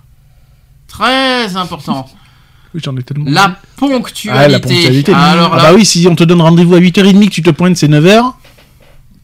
Très 0.88 1.56
important. 1.57 2.07
oui, 2.73 2.81
j'en 2.84 2.95
ai 2.95 3.03
tellement. 3.03 3.26
la 3.30 3.57
ponctualité. 3.76 4.30
Ah, 4.45 4.48
la 4.48 4.60
ponctualité. 4.61 5.14
Alors 5.14 5.52
Ah 5.53 5.57
là, 5.57 5.64
bah 5.64 5.73
oui, 5.76 5.84
si 5.86 6.07
on 6.10 6.15
te 6.15 6.23
donne 6.23 6.41
rendez-vous 6.41 6.76
à 6.76 6.80
8h30 6.80 7.26
que 7.26 7.30
tu 7.30 7.41
te 7.41 7.49
pointes 7.49 7.76
c'est 7.76 7.90
9h. 7.90 8.34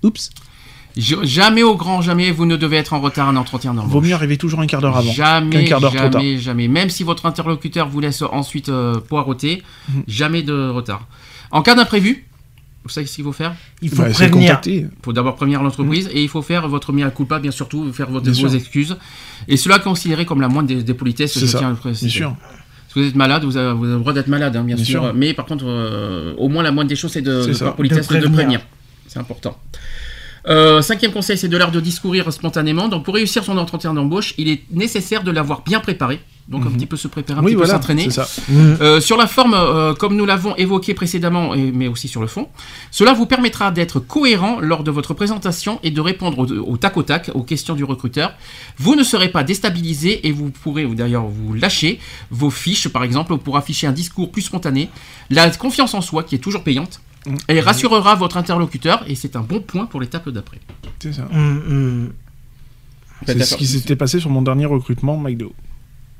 Oups. 0.04 0.30
je- 0.98 1.24
jamais 1.24 1.64
au 1.64 1.76
grand 1.78 2.02
jamais 2.02 2.32
vous 2.32 2.46
ne 2.46 2.58
devez 2.58 2.78
être 2.78 2.92
en 2.94 3.00
retard 3.00 3.28
à 3.28 3.32
un 3.32 3.38
entretien 3.38 3.74
d'embauche. 3.74 3.92
Vaut 3.94 4.02
mieux 4.02 4.14
arriver 4.14 4.38
toujours 4.38 4.60
un 4.60 4.68
quart 4.68 4.82
d'heure 4.82 4.98
avant. 4.98 5.12
Jamais, 5.14 5.64
qu'un 5.64 5.64
quart 5.70 5.80
d'heure 5.80 5.96
trop 5.96 6.10
tard. 6.10 6.22
jamais, 6.22 6.38
jamais. 6.38 6.68
Même 6.68 6.90
si 6.90 7.04
votre 7.04 7.26
interlocuteur 7.26 7.88
vous 7.88 8.02
laisse 8.02 8.22
ensuite 8.22 8.68
euh, 8.70 9.00
poireauter, 9.00 9.64
Mhm. 9.90 10.04
jamais 10.08 10.44
de 10.44 10.70
retard. 10.70 11.08
En 11.52 11.62
cas 11.62 11.76
d'imprévu, 11.76 12.26
vous 12.86 12.90
savez 12.90 13.08
ce 13.08 13.16
qu'il 13.16 13.24
faut 13.24 13.32
faire 13.34 13.54
il 13.82 13.90
faut 13.90 14.04
Bah, 14.04 14.14
c'est 14.14 14.30
prévenir. 14.30 14.62
Il 14.66 14.90
faut 15.04 15.12
d'abord 15.12 15.36
prévenir 15.36 15.62
l'entreprise 15.64 16.06
Mhm. 16.06 16.12
et 16.16 16.22
il 16.24 16.30
faut 16.30 16.42
faire 16.42 16.68
votre 16.70 16.94
mea 16.94 17.10
culpa, 17.10 17.40
bien 17.40 17.52
surtout, 17.52 17.92
faire 17.92 18.10
votre, 18.10 18.24
Bien 18.30 18.34
vos 18.42 18.48
sûr. 18.50 18.56
excuses. 18.56 18.96
Et 19.48 19.58
cela 19.58 19.80
considéré 19.80 20.26
comme 20.26 20.40
la 20.42 20.48
moindre 20.48 20.68
des, 20.70 20.84
des 20.84 20.94
politesses, 20.94 21.34
C'est 21.34 21.40
je 21.42 21.46
ça, 21.48 21.58
tiens 21.60 21.68
à 21.68 21.72
le 21.72 21.76
préciser. 21.78 22.06
Bien 22.08 22.30
sûr. 22.30 22.36
Si 22.94 23.00
vous 23.02 23.08
êtes 23.08 23.16
malade, 23.16 23.44
vous 23.44 23.58
avez, 23.58 23.74
vous 23.74 23.84
avez 23.86 23.94
le 23.96 24.00
droit 24.00 24.14
d'être 24.14 24.28
malade, 24.28 24.56
hein, 24.56 24.64
bien, 24.64 24.76
Bien 24.76 24.86
sûr. 24.86 25.02
sûr. 25.04 25.14
Mais 25.14 25.34
par 25.34 25.46
contre, 25.46 25.66
euh, 25.68 26.34
au 26.38 26.48
moins 26.48 26.64
la 26.64 26.72
moindre 26.72 26.90
des 26.90 26.96
choses, 26.96 27.12
c'est 27.12 27.22
de, 27.22 27.46
de 27.48 27.54
ça. 27.54 27.72
politesse, 27.72 28.08
De 28.08 28.14
de 28.14 28.20
prévenir. 28.20 28.32
prévenir. 28.34 28.62
C'est 29.08 29.20
important. 29.20 29.58
Euh, 30.48 30.82
cinquième 30.82 31.12
conseil, 31.12 31.38
c'est 31.38 31.48
de 31.48 31.58
l'art 31.58 31.72
de 31.72 31.80
discourir 31.80 32.32
spontanément. 32.32 32.88
Donc, 32.88 33.04
pour 33.04 33.16
réussir 33.16 33.44
son 33.44 33.58
entretien 33.58 33.94
d'embauche, 33.94 34.36
il 34.38 34.48
est 34.48 34.62
nécessaire 34.72 35.24
de 35.24 35.32
l'avoir 35.32 35.64
bien 35.64 35.80
préparé. 35.80 36.20
Donc, 36.48 36.64
un 36.68 36.70
petit 36.70 36.86
peu 36.86 36.96
se 36.96 37.08
préparer, 37.08 37.40
un 37.40 37.42
Mhm. 37.42 37.46
Oui 37.48 37.52
petit 37.54 37.58
voilà, 37.58 37.74
peu 37.80 37.80
s'entraîner. 37.80 38.08
Mm. 38.08 38.78
Euh, 38.80 39.02
sur 39.02 39.18
la 39.18 39.26
forme, 39.26 39.56
euh, 39.56 39.96
comme 39.96 40.16
nous 40.16 40.26
l'avons 40.28 40.56
évoqué 40.58 40.94
précédemment, 40.94 41.56
et- 41.56 41.72
mais 41.72 41.88
aussi 41.88 42.08
sur 42.08 42.22
le 42.22 42.28
fond, 42.28 42.50
cela 42.92 43.14
vous 43.14 43.26
permettra 43.26 43.72
d'être 43.72 44.00
cohérent 44.00 44.60
lors 44.62 44.84
de 44.84 44.92
votre 44.92 45.16
présentation 45.16 45.80
et 45.82 45.90
de 45.90 46.00
répondre 46.02 46.38
au, 46.38 46.46
au 46.46 46.78
tac 46.78 46.98
au 46.98 47.04
tac 47.04 47.32
aux 47.34 47.42
questions 47.42 47.74
du 47.74 47.84
recruteur. 47.84 48.34
Vous 48.78 48.96
ne 48.96 49.04
serez 49.04 49.30
pas 49.30 49.44
déstabilisé 49.44 50.28
et 50.28 50.32
vous 50.32 50.52
pourrez 50.52 50.86
ou 50.86 50.94
d'ailleurs 50.94 51.26
vous 51.26 51.56
lâcher 51.56 52.00
vos 52.30 52.52
fiches, 52.52 52.90
par 52.90 53.04
exemple, 53.04 53.38
pour 53.38 53.58
afficher 53.58 53.88
un 53.88 53.92
discours 53.92 54.32
plus 54.32 54.44
spontané. 54.44 54.90
La 55.32 55.50
confiance 55.50 55.96
en 55.96 56.02
soi, 56.02 56.22
qui 56.24 56.36
est 56.36 56.40
toujours 56.40 56.64
payante, 56.64 57.02
Mm. 57.26 57.36
et 57.50 57.60
rassurera 57.60 58.14
votre 58.14 58.38
interlocuteur, 58.38 59.04
et 59.08 59.16
c'est 59.16 59.36
un 59.36 59.42
bon 59.42 59.62
point 59.62 59.88
pour 59.88 60.00
l'étape 60.00 60.30
d'après. 60.30 60.60
C'est 61.00 61.12
ça. 61.12 61.24
Mm, 61.32 61.40
mm. 62.04 62.10
C'est 63.26 63.44
ce 63.44 63.56
qui 63.56 63.66
s'était 63.66 63.96
passé 63.96 64.20
sur 64.20 64.30
mon 64.30 64.44
dernier 64.44 64.68
recrutement 64.68 65.18
McDo. 65.18 65.52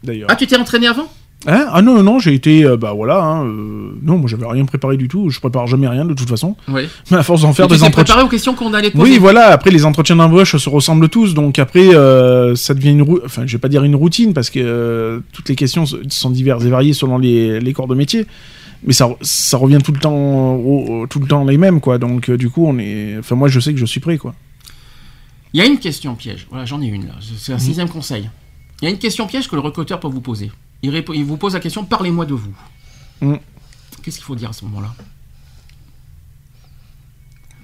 D'ailleurs. 0.06 0.28
Ah, 0.32 0.36
tu 0.36 0.48
t'es 0.48 0.58
entraîné 0.58 0.88
avant? 0.88 1.08
Hein? 1.48 1.68
Ah 1.72 1.82
non, 1.84 1.96
non, 1.96 2.04
non, 2.04 2.20
j'ai 2.20 2.34
été, 2.34 2.64
euh, 2.66 2.76
bah 2.76 2.94
voilà, 2.96 3.22
hein, 3.22 3.46
euh, 3.46 3.92
non, 4.02 4.18
moi 4.18 4.28
j'avais 4.28 4.48
rien 4.48 4.66
préparé 4.66 4.98
du 4.98 5.08
tout, 5.08 5.30
je 5.30 5.40
prépare 5.40 5.68
jamais 5.68 5.88
rien 5.88 6.04
de 6.06 6.14
toute 6.16 6.28
façon, 6.30 6.56
Oui. 6.68 6.84
mais 7.12 7.18
à 7.18 7.24
force 7.24 7.42
d'en 7.42 7.54
faire 7.54 7.68
tu 7.68 7.74
des 7.74 7.80
t'es 7.80 7.86
entretiens. 7.86 8.04
préparé 8.04 8.24
aux 8.26 8.30
questions 8.30 8.56
qu'on 8.56 8.74
allait 8.74 8.90
poser 8.90 9.04
Oui, 9.12 9.18
voilà, 9.20 9.50
après 9.52 9.70
les 9.70 9.86
entretiens 9.86 10.16
d'embauche 10.16 10.56
se 10.56 10.70
ressemblent 10.70 11.08
tous, 11.10 11.36
donc 11.36 11.60
après 11.60 11.94
euh, 11.94 12.56
ça 12.56 12.74
devient 12.74 12.90
une 12.92 13.04
routine, 13.04 13.26
enfin 13.26 13.44
je 13.46 13.52
vais 13.52 13.60
pas 13.60 13.68
dire 13.68 13.84
une 13.84 13.96
routine 13.96 14.34
parce 14.34 14.50
que 14.50 15.22
toutes 15.34 15.48
les 15.50 15.56
questions 15.56 15.84
sont 15.86 16.30
diverses 16.32 16.64
et 16.66 16.70
variées 16.70 16.94
selon 16.94 17.20
les, 17.20 17.60
les 17.60 17.74
corps 17.74 17.88
de 17.88 17.96
métier, 17.96 18.26
mais 18.84 18.94
ça, 18.94 19.10
ça 19.22 19.58
revient 19.58 19.80
tout 19.84 19.92
le 19.92 20.00
temps, 20.00 21.06
tout 21.08 21.20
le 21.20 21.28
temps 21.28 21.44
les 21.46 21.58
mêmes, 21.60 21.80
quoi, 21.80 22.00
donc 22.00 22.32
du 22.32 22.50
coup 22.50 22.66
on 22.66 22.80
est, 22.80 23.18
enfin 23.20 23.36
moi 23.36 23.50
je 23.50 23.60
sais 23.60 23.72
que 23.74 23.80
je 23.80 23.86
suis 23.86 24.00
prêt, 24.00 24.18
quoi. 24.18 24.34
Il 25.54 25.60
y 25.60 25.62
a 25.62 25.66
une 25.68 25.78
question 25.80 26.16
piège. 26.16 26.48
Voilà, 26.50 26.66
j'en 26.66 26.82
ai 26.82 26.88
une 26.88 27.06
là. 27.06 27.14
C'est 27.38 27.54
un 27.54 27.60
sixième 27.60 27.88
conseil. 27.88 28.30
Il 28.82 28.86
y 28.86 28.88
a 28.88 28.92
une 28.92 29.00
question 29.00 29.26
piège 29.28 29.48
que 29.48 29.56
le 29.56 29.62
recruteur 29.62 30.00
peut 30.00 30.08
vous 30.08 30.22
poser. 30.22 30.52
Il, 30.84 30.92
vous 31.24 31.38
pose 31.38 31.54
la 31.54 31.60
question 31.60 31.84
Parlez-moi 31.86 32.26
de 32.26 32.34
vous. 32.34 32.54
Mhm. 33.22 33.40
Qu'est-ce 34.04 34.18
qu'il 34.18 34.26
faut 34.26 34.36
dire 34.36 34.50
à 34.50 34.54
ce 34.54 34.64
moment-là? 34.66 34.94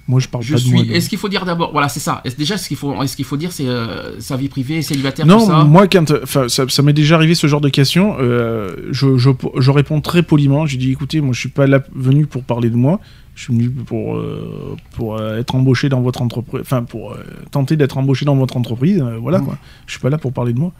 Moi 0.08 0.18
je 0.18 0.26
parle 0.28 0.42
Je 0.42 0.54
pas 0.54 0.58
de 0.58 0.64
suis. 0.64 0.72
moi. 0.74 0.82
de- 0.84 0.90
Est-ce 0.90 1.08
qu'il 1.08 1.18
faut 1.18 1.28
dire 1.28 1.44
d'abord 1.44 1.70
Voilà, 1.70 1.88
c'est 1.88 2.00
ça. 2.00 2.20
Est-ce- 2.24 2.36
déjà, 2.36 2.58
ce 2.58 2.66
qu'il 2.66 2.76
faut, 2.76 3.00
est-ce 3.02 3.14
qu'il 3.14 3.24
faut 3.24 3.36
dire, 3.36 3.52
c'est 3.52 3.68
euh, 3.68 4.20
sa 4.20 4.36
vie 4.36 4.48
privée, 4.48 4.82
célibataire, 4.82 5.24
tout 5.24 5.30
Non, 5.30 5.46
ça? 5.46 5.62
moi, 5.64 5.86
quand, 5.86 6.10
enfin, 6.22 6.48
ça, 6.48 6.68
ça 6.68 6.82
m'est 6.82 6.92
déjà 6.92 7.14
arrivé 7.14 7.36
ce 7.36 7.46
genre 7.46 7.60
de 7.60 7.68
questions. 7.68 8.16
euh, 8.18 8.74
je, 8.90 9.16
je, 9.16 9.30
je 9.58 9.70
réponds 9.70 10.00
très 10.00 10.24
poliment. 10.24 10.66
J'ai 10.66 10.76
dit, 10.76 10.90
écoutez, 10.90 11.20
moi, 11.20 11.32
je 11.32 11.38
suis 11.38 11.48
pas 11.50 11.68
là 11.68 11.80
venu 11.94 12.26
pour 12.26 12.42
parler 12.42 12.68
de 12.68 12.74
moi. 12.76 12.98
Je 13.36 13.44
suis 13.44 13.52
venu 13.54 13.70
pour 13.70 14.16
euh, 14.16 14.76
pour 14.90 15.22
être 15.22 15.54
embauché 15.54 15.88
dans 15.88 16.02
votre 16.02 16.20
entreprise. 16.20 16.62
Enfin, 16.62 16.82
pour 16.82 17.16
tenter 17.52 17.76
d'être 17.76 17.96
embauché 17.96 18.24
dans 18.24 18.36
votre 18.36 18.56
entreprise. 18.56 19.00
voilà 19.20 19.38
Mm. 19.38 19.44
quoi. 19.44 19.58
Je 19.86 19.92
suis 19.92 20.00
pas 20.00 20.10
là 20.10 20.18
pour 20.18 20.32
parler 20.32 20.52
de 20.52 20.58
moi. 20.58 20.72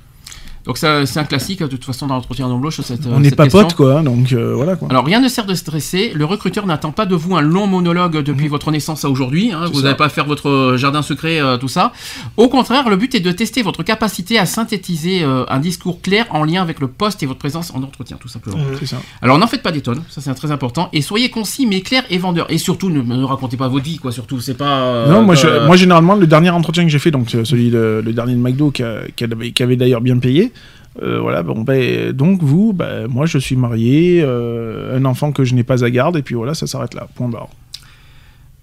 Donc 0.65 0.79
ça, 0.79 1.05
c'est 1.07 1.19
un 1.19 1.25
classique 1.25 1.61
de 1.61 1.67
toute 1.67 1.85
façon 1.85 2.07
dans 2.07 2.15
l'entretien 2.15 2.49
d'embauche. 2.49 2.81
Cette, 2.83 3.07
On 3.07 3.19
n'est 3.19 3.31
pas 3.33 3.47
potes 3.49 3.75
quoi. 3.75 3.99
hein, 3.99 4.03
donc 4.05 4.33
euh, 4.33 4.55
voilà 4.55 4.77
quoi. 4.77 4.89
Alors 4.91 5.05
rien 5.05 5.21
ne 5.21 5.27
sert 5.29 5.45
de 5.45 5.55
stresser, 5.55 6.13
le 6.15 6.25
recruteur 6.25 6.67
n'attend 6.67 6.93
pas 6.93 7.05
de 7.05 7.17
vous 7.17 7.35
un 7.37 7.41
long 7.41 7.67
monologue 7.67 8.19
depuis 8.23 8.47
votre 8.49 8.71
naissance 8.71 9.05
à 9.05 9.11
aujourd'hui, 9.11 9.51
hein, 9.53 9.63
Mhm. 9.67 9.73
Vous 9.73 9.83
n'allez 9.83 9.97
pas 9.97 10.09
faire 10.09 10.25
votre 10.27 10.75
jardin 10.77 11.03
secret, 11.03 11.41
euh, 11.41 11.57
tout 11.57 11.67
ça. 11.69 11.93
Au 12.37 12.49
contraire, 12.49 12.89
le 12.89 12.97
but 12.97 13.15
est 13.15 13.21
de 13.21 13.33
tester 13.33 13.63
votre 13.63 13.83
capacité 13.83 14.39
à 14.39 14.47
synthétiser 14.47 15.23
euh, 15.25 15.45
un 15.49 15.59
discours 15.59 16.01
clair 16.01 16.27
en 16.31 16.45
lien 16.45 16.63
avec 16.63 16.79
le 16.81 16.87
poste 16.87 17.23
et 17.23 17.27
votre 17.27 17.39
présence 17.41 17.73
en 17.75 17.83
entretien, 17.83 18.17
tout 18.21 18.29
simplement. 18.29 18.59
Mm. 18.59 18.77
C'est 18.79 18.87
ça. 18.87 18.97
Alors 19.21 19.39
n'en 19.39 19.47
faites 19.49 19.63
pas 19.63 19.73
des 19.73 19.81
tonnes, 19.81 20.03
ça 20.11 20.21
c'est 20.21 20.33
très 20.35 20.53
important, 20.53 20.89
et 20.93 21.03
soyez 21.03 21.29
concis 21.31 21.67
mais 21.67 21.81
clair 21.81 22.05
et 22.11 22.19
vendeur. 22.19 22.47
Et 22.51 22.59
surtout, 22.59 22.89
ne, 22.89 23.03
ne 23.03 23.25
racontez 23.25 23.57
pas 23.57 23.67
votre 23.69 23.85
vie, 23.85 23.97
quoi, 23.99 24.13
surtout, 24.13 24.41
c'est 24.41 24.55
pas... 24.57 24.65
euh, 24.83 25.11
non, 25.11 25.23
moi, 25.23 25.35
je- 25.35 25.47
euh, 25.49 25.67
moi 25.67 25.75
généralement 25.77 26.15
le 26.15 26.27
dernier 26.29 26.51
entretien 26.51 26.85
que 26.85 26.91
j'ai 26.91 26.99
fait, 27.01 27.11
donc 27.11 27.35
euh, 27.35 27.45
celui 27.45 27.71
de, 27.71 28.01
le 28.05 28.13
dernier 28.13 28.35
de 28.35 28.39
McDo 28.41 28.71
qui, 28.71 28.83
a- 28.85 29.03
qui 29.17 29.25
avait, 29.25 29.51
qui 29.51 29.63
avait 29.65 29.77
d'ailleurs 29.77 30.01
bien 30.01 30.19
payé. 30.19 30.52
Euh, 31.01 31.21
voilà, 31.21 31.43
bon, 31.43 31.63
ben, 31.63 32.13
donc 32.13 32.43
vous, 32.43 32.73
ben, 32.73 33.07
moi 33.07 33.25
je 33.27 33.39
suis 33.39 33.57
marié, 33.57 34.21
euh, 34.23 34.99
un 34.99 35.05
enfant 35.07 35.33
que 35.33 35.45
je 35.45 35.55
n'ai 35.55 35.63
pas 35.65 35.85
à 35.85 35.91
garde, 35.91 36.17
et 36.17 36.23
puis 36.23 36.35
voilà, 36.35 36.55
ça 36.55 36.67
s'arrête 36.67 36.95
là, 36.95 37.09
point 37.15 37.29
barre. 37.29 37.49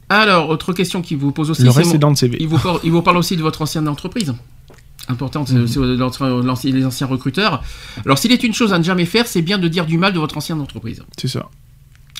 Alors, 0.10 0.50
autre 0.50 0.74
question 0.74 1.02
qui 1.02 1.16
vous 1.16 1.32
pose 1.32 1.52
aussi... 1.52 1.64
Le 1.64 1.72
c'est 1.72 1.78
reste 1.80 1.96
dans 1.98 2.10
le 2.10 2.16
CV. 2.16 2.38
Il 2.40 2.48
vous, 2.48 2.58
parle, 2.58 2.80
il 2.84 2.92
vous 2.92 3.02
parle 3.04 3.18
aussi 3.18 3.38
de 3.38 3.42
votre 3.42 3.62
ancienne 3.62 3.88
entreprise. 3.88 4.34
Important, 5.08 5.46
c'est- 5.46 5.54
Mhm. 5.54 5.68
c'est 5.68 5.80
l'ancien- 5.80 6.72
les 6.72 6.86
anciens 6.86 7.08
recruteurs. 7.08 7.64
Alors, 8.06 8.18
s'il 8.18 8.32
est 8.32 8.44
une 8.44 8.54
chose 8.54 8.74
à 8.74 8.80
ne 8.80 8.84
jamais 8.84 9.06
faire, 9.06 9.28
c'est 9.28 9.42
bien 9.42 9.58
de 9.60 9.68
dire 9.68 9.86
du 9.86 9.98
mal 9.98 10.14
de 10.14 10.20
votre 10.20 10.38
ancienne 10.38 10.60
entreprise. 10.62 11.04
C'est 11.18 11.28
ça. 11.28 11.48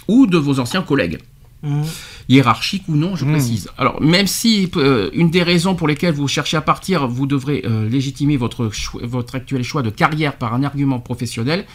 Ou 0.08 0.26
de 0.28 0.38
vos 0.38 0.60
anciens 0.60 0.82
collègues. 0.82 1.20
Mm. 1.62 1.82
Hiérarchique 2.30 2.84
ou 2.88 2.96
non, 2.96 3.16
je 3.16 3.26
Mhm. 3.26 3.32
précise. 3.34 3.70
Alors, 3.78 4.02
même 4.02 4.28
si 4.28 4.70
euh, 4.78 5.10
une 5.14 5.30
des 5.30 5.44
raisons 5.44 5.76
pour 5.76 5.88
lesquelles 5.88 6.14
vous 6.14 6.28
cherchez 6.28 6.56
à 6.58 6.62
partir, 6.62 7.08
vous 7.08 7.26
devrez 7.28 7.64
euh, 7.66 7.90
légitimer 7.90 8.38
votre, 8.38 8.70
votre 9.04 9.36
actuel 9.36 9.64
choix 9.64 9.82
de 9.82 9.90
carrière 9.90 10.38
par 10.38 10.54
un 10.54 10.64
argument 10.64 11.00
professionnel, 11.00 11.66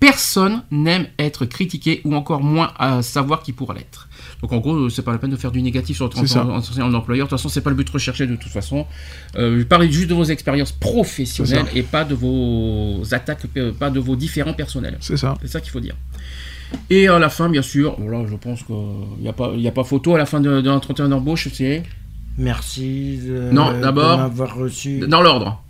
personne 0.00 0.62
n'aime 0.70 1.06
être 1.18 1.46
critiqué 1.46 2.00
ou 2.04 2.14
encore 2.14 2.42
moins 2.42 2.72
à 2.78 3.02
savoir 3.02 3.42
qui 3.42 3.52
pourra 3.52 3.74
l'être. 3.74 4.08
Donc 4.42 4.52
en 4.52 4.58
gros, 4.58 4.90
c'est 4.90 5.02
pas 5.02 5.12
la 5.12 5.18
peine 5.18 5.30
de 5.30 5.36
faire 5.36 5.50
du 5.52 5.62
négatif 5.62 5.96
sur 5.96 6.06
en- 6.06 6.94
employeur. 6.94 7.26
De 7.26 7.30
toute 7.30 7.38
façon, 7.38 7.48
c'est 7.48 7.62
pas 7.62 7.70
le 7.70 7.76
but 7.76 7.88
recherché 7.88 8.26
de 8.26 8.36
toute 8.36 8.52
façon. 8.52 8.86
Euh, 9.36 9.64
parlez 9.64 9.90
juste 9.90 10.08
de 10.08 10.14
vos 10.14 10.24
expériences 10.24 10.72
professionnelles 10.72 11.64
et 11.74 11.82
pas 11.82 12.04
de 12.04 12.14
vos 12.14 13.02
attaques, 13.12 13.46
euh, 13.56 13.72
pas 13.72 13.88
de 13.90 13.98
vos 14.00 14.16
différents 14.16 14.52
personnels. 14.54 14.98
C'est 15.00 15.16
ça. 15.16 15.34
C'est 15.40 15.48
ça 15.48 15.60
qu'il 15.60 15.70
faut 15.70 15.80
dire. 15.80 15.94
Et 16.90 17.08
à 17.08 17.18
la 17.18 17.28
fin, 17.28 17.48
bien 17.48 17.62
sûr, 17.62 17.96
voilà, 17.98 18.26
je 18.26 18.34
pense 18.36 18.62
qu'il 18.62 18.74
n'y 19.20 19.28
a, 19.28 19.32
pas- 19.32 19.52
il 19.54 19.60
y 19.60 19.68
a 19.68 19.72
pas 19.72 19.84
photo 19.84 20.14
à 20.14 20.18
la 20.18 20.26
fin 20.26 20.40
de, 20.40 20.60
de 20.60 20.68
l'entretien 20.68 21.08
d'embauche, 21.08 21.48
c'est 21.52 21.82
Merci 22.38 23.18
de, 23.26 23.50
Non, 23.50 23.72
d'abord- 23.80 24.18
m'avoir 24.18 24.54
reçu. 24.56 25.00
dans 25.08 25.22
l'ordre. 25.22 25.62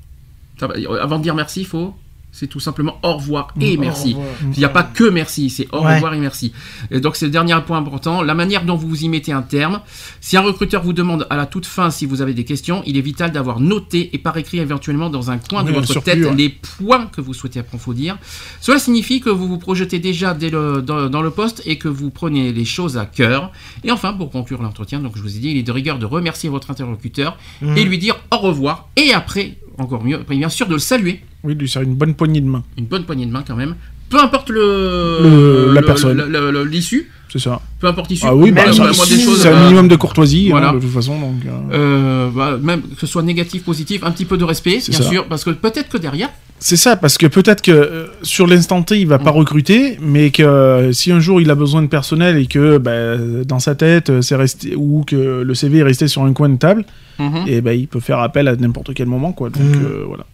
Avant 1.01 1.19
de 1.19 1.23
dire 1.23 1.35
merci, 1.35 1.61
il 1.61 1.67
faut. 1.67 1.95
C'est 2.39 2.49
tout 2.49 2.61
simplement 2.61 2.99
au 3.03 3.15
revoir 3.17 3.49
et 3.61 3.77
Au 3.77 3.81
merci. 3.81 4.13
revoir. 4.13 4.29
Il 4.53 4.59
n'y 4.59 4.65
a 4.65 4.69
pas 4.69 4.83
que 4.83 5.05
merci, 5.09 5.49
c'est 5.49 5.67
au 5.73 5.83
Ouais. 5.83 5.95
revoir 5.95 6.13
et 6.13 6.19
merci. 6.19 6.53
Et 6.91 7.01
donc 7.01 7.17
c'est 7.17 7.25
le 7.25 7.31
dernier 7.33 7.57
point 7.67 7.79
important, 7.79 8.21
la 8.23 8.35
manière 8.35 8.65
dont 8.65 8.77
vous 8.77 8.89
vous 8.89 9.05
y 9.05 9.09
mettez 9.09 9.33
un 9.33 9.41
terme. 9.41 9.81
Si 10.21 10.37
un 10.37 10.43
recruteur 10.43 10.83
vous 10.83 10.93
demande 10.93 11.27
à 11.31 11.37
la 11.37 11.47
toute 11.47 11.65
fin 11.65 11.91
si 11.91 12.05
vous 12.05 12.21
avez 12.21 12.35
des 12.35 12.45
questions, 12.45 12.83
il 12.85 12.99
est 12.99 13.01
vital 13.01 13.33
d'avoir 13.33 13.59
noté 13.59 14.11
et 14.13 14.19
par 14.19 14.37
écrit 14.37 14.59
éventuellement 14.59 15.09
dans 15.09 15.31
un 15.31 15.39
coin 15.39 15.63
Oui, 15.63 15.69
de 15.71 15.75
votre 15.75 15.91
surplus, 15.91 16.13
tête 16.13 16.25
ouais. 16.25 16.35
les 16.37 16.49
points 16.51 17.07
que 17.07 17.23
vous 17.23 17.33
souhaitez 17.33 17.59
approfondir. 17.61 18.19
Cela 18.61 18.79
signifie 18.79 19.21
que 19.21 19.31
vous 19.31 19.49
vous 19.49 19.59
projetez 19.59 19.99
déjà 19.99 20.35
dès 20.35 20.51
le- 20.51 20.83
dans, 20.83 21.09
dans 21.09 21.23
le 21.23 21.31
poste 21.31 21.63
et 21.65 21.79
que 21.79 21.89
vous 21.89 22.11
prenez 22.11 22.53
les 22.53 22.65
choses 22.67 22.99
à 22.99 23.07
cœur. 23.07 23.51
Et 23.83 23.91
enfin, 23.91 24.13
pour 24.13 24.31
conclure 24.31 24.61
l'entretien, 24.63 25.01
donc 25.01 25.13
je 25.17 25.23
vous 25.23 25.37
ai 25.37 25.41
dit, 25.41 25.51
il 25.53 25.57
est 25.57 25.63
de 25.63 25.73
rigueur 25.73 25.99
de 25.99 26.05
remercier 26.05 26.51
votre 26.51 26.71
interlocuteur 26.71 27.39
Mm. 27.63 27.77
et 27.79 27.85
lui 27.85 27.97
dire 27.99 28.17
au 28.31 28.37
revoir. 28.37 28.89
Et 28.97 29.13
après, 29.15 29.57
encore 29.79 30.05
mieux, 30.05 30.19
bien 30.29 30.49
sûr 30.49 30.67
de 30.67 30.75
le 30.75 30.79
saluer. 30.79 31.21
Oui, 31.43 31.55
lui, 31.55 31.69
c'est 31.69 31.83
une 31.83 31.95
bonne 31.95 32.15
poignée 32.15 32.41
de 32.41 32.47
main. 32.49 32.65
une 32.77 32.87
bonne 32.87 33.05
poignée 33.05 33.27
de 33.27 33.31
main 33.31 33.45
quand 33.47 33.57
même, 33.57 33.77
peu 34.11 34.19
importe 34.21 34.51
le, 34.51 35.67
Le- 35.69 35.73
la 35.75 35.83
personne. 35.83 36.17
le- 36.29 36.65
l'issue, 36.65 37.11
C'est 37.33 37.39
ça. 37.41 37.61
peu 37.81 37.87
importe 37.89 38.11
l'issue. 38.11 38.25
Ah 38.27 38.35
oui, 38.35 38.51
bah, 38.53 38.63
c'est 38.73 39.49
un 39.49 39.53
euh, 39.53 39.63
minimum 39.65 39.89
de 39.89 39.97
courtoisie, 39.97 40.49
voilà. 40.51 40.71
hein, 40.71 40.75
de 40.75 40.81
toute 40.81 40.91
façon. 40.93 41.19
Donc, 41.19 41.35
euh, 41.47 41.51
euh, 41.73 42.29
bah, 42.35 42.59
même 42.63 42.83
que 42.83 43.01
ce 43.01 43.07
soit 43.07 43.23
négatif, 43.23 43.65
positif, 43.65 44.03
un 44.05 44.11
petit 44.11 44.25
peu 44.25 44.37
de 44.37 44.45
respect, 44.45 44.79
bien 44.89 44.99
ça. 44.99 45.03
sûr, 45.05 45.27
parce 45.27 45.45
que 45.45 45.51
peut-être 45.51 45.89
que 45.89 45.99
derrière, 45.99 46.31
C'est 46.59 46.77
ça, 46.77 46.97
parce 46.97 47.19
que 47.19 47.27
peut-être 47.27 47.61
que 47.61 47.71
euh, 47.71 48.07
sur 48.23 48.47
l'instant 48.47 48.83
T, 48.83 48.99
il 48.99 49.07
va 49.07 49.19
pas 49.19 49.31
Mm. 49.33 49.37
recruter, 49.37 49.99
mais 50.01 50.31
que 50.31 50.43
euh, 50.43 50.91
si 50.93 51.13
un 51.13 51.21
jour 51.21 51.39
il 51.41 51.51
a 51.51 51.55
besoin 51.55 51.83
de 51.83 51.87
personnel 51.89 52.39
et 52.39 52.47
que 52.47 52.79
bah, 52.79 53.19
dans 53.45 53.59
sa 53.59 53.75
tête, 53.75 54.09
euh, 54.09 54.23
c'est 54.23 54.37
resté 54.37 54.75
ou 54.75 55.05
que 55.07 55.43
le 55.43 55.55
CV 55.55 55.79
est 55.79 55.83
resté 55.83 56.09
sur 56.09 56.23
un 56.23 56.33
coin 56.33 56.49
de 56.49 56.57
table, 56.57 56.85
Mhm. 57.19 57.45
et 57.47 57.61
ben 57.61 57.73
il 57.79 57.89
peut 57.89 58.01
faire 58.01 58.21
appel 58.21 58.49
à 58.49 58.57
n'importe 58.57 58.95
quel 58.95 59.07
moment, 59.07 59.33
quoi. 59.33 59.51
Donc 59.51 59.63
Mm. 59.67 59.85
euh, 59.85 60.05
voilà. 60.07 60.25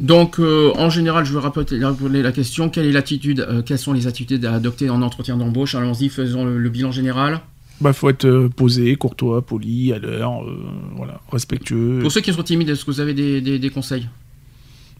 Donc, 0.00 0.38
euh, 0.40 0.72
en 0.76 0.88
général, 0.88 1.24
je 1.26 1.32
vais 1.34 1.40
rappeler, 1.40 2.22
la 2.22 2.32
question 2.32 2.70
quelle 2.70 2.86
est 2.86 2.92
l'attitude, 2.92 3.40
euh, 3.46 3.60
quelles 3.62 3.78
sont 3.78 3.92
les 3.92 4.06
attitudes 4.06 4.44
à 4.46 4.54
adopter 4.54 4.88
en 4.88 5.02
entretien 5.02 5.36
d'embauche? 5.36 5.74
Allons-y, 5.74 6.08
faisons 6.08 6.44
le, 6.46 6.58
le 6.58 6.68
bilan 6.70 6.90
général. 6.90 7.40
Bah 7.82 7.92
faut 7.92 8.08
être 8.10 8.24
euh, 8.26 8.48
posé, 8.48 8.96
courtois, 8.96 9.42
poli, 9.42 9.92
à 9.92 9.98
l'heure, 9.98 10.42
euh, 10.42 10.56
voilà, 10.96 11.20
respectueux. 11.30 11.98
Pour 12.00 12.10
ceux 12.12 12.20
qui 12.22 12.32
sont 12.32 12.42
timides, 12.42 12.68
est-ce 12.70 12.84
que 12.84 12.90
vous 12.90 13.00
avez 13.00 13.12
des, 13.14 13.40
des- 13.42 13.58
des 13.58 13.70
conseils? 13.70 14.06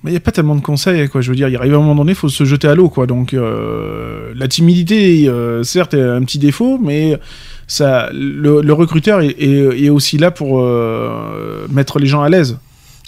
Mais 0.02 0.10
il 0.10 0.14
n'y 0.14 0.16
a 0.18 0.20
pas 0.20 0.32
tellement 0.32 0.54
de 0.56 0.62
conseils, 0.62 1.06
quoi. 1.10 1.20
Je 1.20 1.28
veux 1.30 1.36
dire, 1.36 1.48
il 1.48 1.56
arrive 1.56 1.74
à 1.74 1.76
un 1.76 1.80
moment 1.80 1.94
donné, 1.94 2.12
il 2.12 2.14
faut 2.14 2.30
se 2.30 2.44
jeter 2.44 2.68
à 2.68 2.74
l'eau, 2.74 2.88
quoi. 2.88 3.06
Donc, 3.06 3.34
euh, 3.34 4.32
la 4.34 4.48
timidité, 4.48 5.28
euh, 5.28 5.62
certes, 5.62 5.92
est 5.94 6.00
un 6.02 6.22
petit 6.24 6.38
défaut, 6.38 6.78
mais 6.78 7.18
ça, 7.66 8.08
le, 8.14 8.62
le 8.62 8.72
recruteur 8.72 9.20
est, 9.20 9.28
est- 9.38 9.84
est 9.84 9.90
aussi 9.90 10.16
là 10.16 10.30
pour 10.30 10.60
euh, 10.60 11.66
mettre 11.70 11.98
les 11.98 12.06
gens 12.06 12.22
à 12.22 12.28
l'aise. 12.30 12.58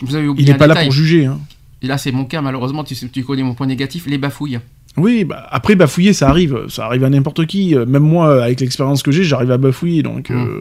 Vous 0.02 0.14
avez 0.16 0.28
oublié 0.28 0.46
Il 0.48 0.52
n'est 0.52 0.58
pas 0.58 0.66
là 0.66 0.74
pour 0.82 0.92
juger. 0.92 1.26
hein. 1.26 1.38
Et 1.82 1.86
là, 1.86 1.98
c'est 1.98 2.12
mon 2.12 2.24
cas, 2.24 2.40
malheureusement, 2.40 2.84
tu, 2.84 2.94
tu 2.94 3.24
connais 3.24 3.42
mon 3.42 3.54
point 3.54 3.66
négatif, 3.66 4.06
les 4.06 4.18
bafouilles. 4.18 4.60
Oui, 4.96 5.24
bah, 5.24 5.46
après, 5.50 5.74
bafouiller, 5.74 6.12
ça 6.12 6.28
arrive. 6.28 6.66
Ça 6.68 6.84
arrive 6.86 7.02
à 7.04 7.10
n'importe 7.10 7.46
qui. 7.46 7.74
Euh, 7.74 7.86
Même 7.86 8.02
moi, 8.02 8.44
avec 8.44 8.60
l'expérience 8.60 9.02
que 9.02 9.10
j'ai, 9.10 9.24
j'arrive 9.24 9.50
à 9.50 9.56
bafouiller. 9.58 10.02
Donc, 10.02 10.30
Mm. 10.30 10.34
euh, 10.34 10.60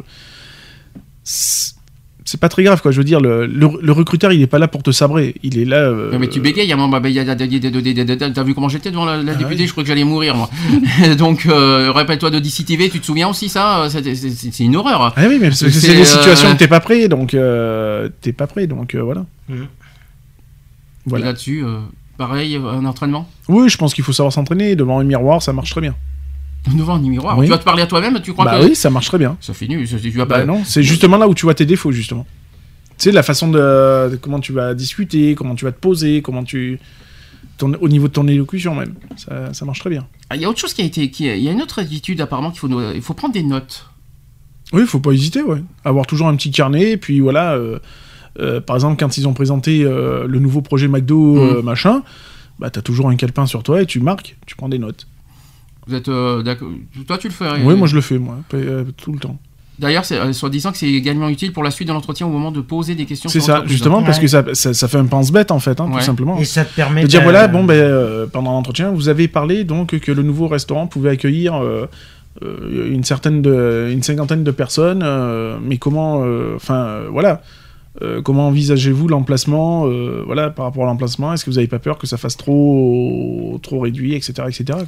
c'est 1.24 2.40
pas 2.40 2.50
très 2.50 2.64
grave, 2.64 2.82
quoi. 2.82 2.92
Je 2.92 2.98
veux 2.98 3.04
dire, 3.04 3.20
le, 3.20 3.46
le- 3.46 3.70
le 3.82 3.92
recruteur, 3.92 4.32
il 4.32 4.40
n'est 4.40 4.48
pas 4.48 4.58
là 4.60 4.68
pour 4.68 4.84
te 4.84 4.92
sabrer. 4.92 5.36
Il 5.44 5.58
est 5.60 5.66
là. 5.66 5.78
euh, 5.78 6.12
Non, 6.14 6.20
mais 6.20 6.28
tu 6.30 6.40
bégayes, 6.40 6.72
à 6.72 6.78
bah, 6.78 7.02
a- 7.04 7.36
t'as 8.32 8.44
vu 8.44 8.54
comment 8.54 8.70
j'étais 8.70 8.90
devant 8.92 9.06
la, 9.06 9.18
la 9.22 9.34
Ah 9.34 9.36
députée? 9.36 9.62
oui. 9.62 9.68
Je 9.68 9.72
crois 9.72 9.84
que 9.84 9.88
j'allais 9.90 10.04
mourir, 10.06 10.36
moi. 10.36 10.50
Donc, 11.18 11.46
euh, 11.46 11.92
rappelle-toi 11.92 12.30
de 12.30 12.40
DCTV, 12.40 12.90
tu 12.90 13.00
te 13.02 13.06
souviens 13.06 13.28
aussi, 13.28 13.50
ça? 13.50 13.88
C'est- 13.90 14.60
une 14.64 14.76
horreur. 14.78 15.14
Ah 15.18 15.24
oui, 15.28 15.40
mais 15.42 15.52
c'est 15.52 15.66
des 15.68 16.02
euh, 16.02 16.04
situations 16.06 16.52
où 16.52 16.56
t'es 16.56 16.68
pas 16.70 16.80
prêt, 16.80 17.08
donc 17.10 17.34
euh, 17.34 18.08
t'es 18.22 18.32
pas 18.34 18.48
prêt, 18.48 18.66
donc 18.68 18.96
euh, 18.96 19.02
voilà. 19.02 19.26
Mhm. 19.50 19.68
Voilà. 21.06 21.26
là-dessus, 21.28 21.64
euh, 21.66 21.80
pareil, 22.18 22.56
un 22.56 22.86
entraînement? 22.86 23.28
Oui, 23.48 23.70
je 23.70 23.78
pense 23.78 23.94
qu'il 23.94 24.04
faut 24.04 24.14
savoir 24.14 24.32
s'entraîner 24.34 24.76
devant 24.76 25.00
un 25.00 25.04
miroir, 25.04 25.42
ça 25.42 25.54
marche 25.54 25.72
très 25.72 25.82
bien. 25.82 25.96
Devant 26.76 26.96
un 26.96 27.00
miroir. 27.00 27.38
Oui. 27.38 27.46
Tu 27.48 27.52
vas 27.52 27.58
te 27.58 27.64
parler 27.64 27.82
à 27.82 27.88
toi-même, 27.88 28.20
tu 28.22 28.34
crois 28.34 28.46
bah 28.46 28.60
que. 28.60 28.66
oui, 28.66 28.76
ça 28.76 28.90
marche 28.92 29.08
très 29.08 29.18
bien. 29.18 29.36
Ça 29.42 29.54
ça- 29.54 29.66
tu 29.66 30.10
vas 30.12 30.26
Bah 30.26 30.40
pas. 30.40 30.46
non, 30.46 30.64
c'est 30.64 30.84
justement 30.84 31.18
là 31.18 31.28
où 31.28 31.34
tu 31.34 31.46
vois 31.46 31.56
tes 31.56 31.66
défauts 31.66 31.92
justement. 31.92 32.26
Tu 33.00 33.06
sais 33.06 33.12
la 33.12 33.24
façon 33.24 33.48
de, 33.50 34.10
de 34.12 34.16
comment 34.22 34.40
tu 34.40 34.52
vas 34.54 34.76
discuter, 34.76 35.34
comment 35.34 35.56
tu 35.56 35.66
vas 35.66 35.72
te 35.72 35.80
poser, 35.80 36.22
comment 36.22 36.44
tu 36.44 36.80
ton- 37.58 37.74
au 37.82 37.90
niveau 37.90 38.08
de 38.08 38.14
ton 38.14 38.28
élocution 38.28 38.76
même, 38.76 38.94
ça, 39.18 39.54
ça 39.54 39.66
marche 39.66 39.80
très 39.80 39.90
bien. 39.90 40.06
Ah, 40.30 40.36
Il 40.36 40.42
y 40.44 40.46
a 40.46 40.50
autre 40.50 40.60
chose 40.60 40.74
qui 40.76 40.84
a 40.84 40.86
été. 40.86 41.10
qui- 41.10 41.26
Il 41.26 41.40
y 41.44 41.50
a 41.50 41.52
une 41.52 41.64
autre 41.64 41.80
attitude, 41.80 42.22
apparemment, 42.22 42.52
qu'il 42.52 42.60
faut, 42.60 42.94
il 42.94 43.02
faut 43.02 43.16
prendre 43.16 43.34
des 43.34 43.42
notes. 43.44 43.88
Oui, 44.72 44.84
faut 44.86 45.00
pas 45.00 45.12
hésiter, 45.14 45.42
ouais. 45.42 45.64
Avoir 45.84 46.06
toujours 46.06 46.28
un 46.28 46.36
petit 46.36 46.52
carnet, 46.52 46.96
puis 46.96 47.20
voilà. 47.22 47.54
euh, 47.54 47.80
par 48.66 48.76
exemple, 48.76 48.98
quand 49.00 49.18
ils 49.18 49.28
ont 49.28 49.34
présenté 49.34 49.84
euh, 49.84 50.26
le 50.28 50.40
nouveau 50.40 50.62
projet 50.62 50.88
McDo, 50.88 51.38
euh, 51.38 51.62
machin, 51.62 52.04
bah 52.60 52.70
t'as 52.70 52.82
toujours 52.82 53.10
un 53.10 53.16
calepin 53.16 53.46
sur 53.46 53.64
toi 53.64 53.82
et 53.82 53.86
tu 53.86 54.00
marques, 54.00 54.38
tu 54.46 54.56
prends 54.56 54.70
des 54.70 54.80
notes. 54.80 55.08
Vous 55.88 55.96
êtes 55.96 56.10
euh, 56.10 56.44
d'accord 56.44 56.70
Toi, 57.08 57.18
tu 57.18 57.28
le 57.28 57.34
fais 57.34 57.46
Oui, 57.64 57.76
moi 57.76 57.88
je 57.88 57.96
le 57.96 58.02
fais, 58.02 58.18
moi, 58.20 58.38
euh, 58.54 58.84
tout 58.98 59.12
le 59.12 59.20
temps. 59.20 59.38
D'ailleurs, 59.80 60.06
c'est 60.06 60.20
euh, 60.20 60.32
soit 60.32 60.50
disant 60.52 60.72
que 60.72 60.78
c'est 60.78 60.92
également 60.92 61.28
utile 61.28 61.54
pour 61.54 61.64
la 61.64 61.72
suite 61.72 61.88
de 61.88 61.94
l'entretien 61.94 62.28
au 62.28 62.30
moment 62.30 62.52
de 62.52 62.62
poser 62.62 62.94
des 62.94 63.06
questions. 63.06 63.30
C'est 63.32 63.40
ça, 63.40 63.64
justement, 63.66 64.04
parce 64.04 64.18
Ouais. 64.18 64.24
que 64.24 64.28
ça, 64.28 64.44
ça, 64.54 64.76
ça 64.76 64.88
fait 64.88 64.98
un 65.00 65.06
pense-bête 65.06 65.50
en 65.50 65.58
fait, 65.60 65.82
hein, 65.82 65.88
Ouais. 65.90 65.98
tout 66.00 66.06
simplement. 66.06 66.38
Et 66.38 66.46
ça 66.46 66.66
te 66.66 66.76
permet 66.76 67.02
De 67.02 67.08
dire 67.08 67.24
voilà, 67.24 67.48
bon, 67.48 67.64
ben, 67.64 67.74
euh, 67.74 68.28
pendant 68.28 68.52
l'entretien, 68.52 68.92
vous 68.92 69.10
avez 69.10 69.28
parlé 69.28 69.64
donc 69.64 69.98
que 70.00 70.12
le 70.12 70.22
nouveau 70.22 70.48
restaurant 70.48 70.86
pouvait 70.86 71.10
accueillir 71.10 71.56
euh, 71.56 71.88
euh, 72.44 72.92
une 72.94 73.04
certaine 73.04 73.42
de, 73.42 73.90
une 73.92 74.04
cinquantaine 74.04 74.44
de 74.44 74.52
personnes, 74.52 75.02
euh, 75.04 75.58
mais 75.64 75.78
comment, 75.78 76.22
euh, 76.24 76.54
enfin, 76.58 76.76
euh, 76.86 77.08
voilà, 77.12 77.42
Euh, 78.02 78.22
comment 78.22 78.48
envisagez-vous 78.48 79.08
l'emplacement, 79.08 79.86
euh, 79.88 80.24
voilà, 80.26 80.50
par 80.50 80.66
rapport 80.66 80.84
à 80.84 80.86
l'emplacement, 80.86 81.34
est-ce 81.34 81.44
que 81.44 81.50
vous 81.50 81.58
n'avez 81.58 81.68
pas 81.68 81.80
peur 81.80 81.98
que 81.98 82.08
ça 82.08 82.18
fasse 82.18 82.38
trop, 82.38 83.60
trop 83.62 83.80
réduit, 83.80 84.16
etc., 84.16 84.48
etc.. 84.48 84.80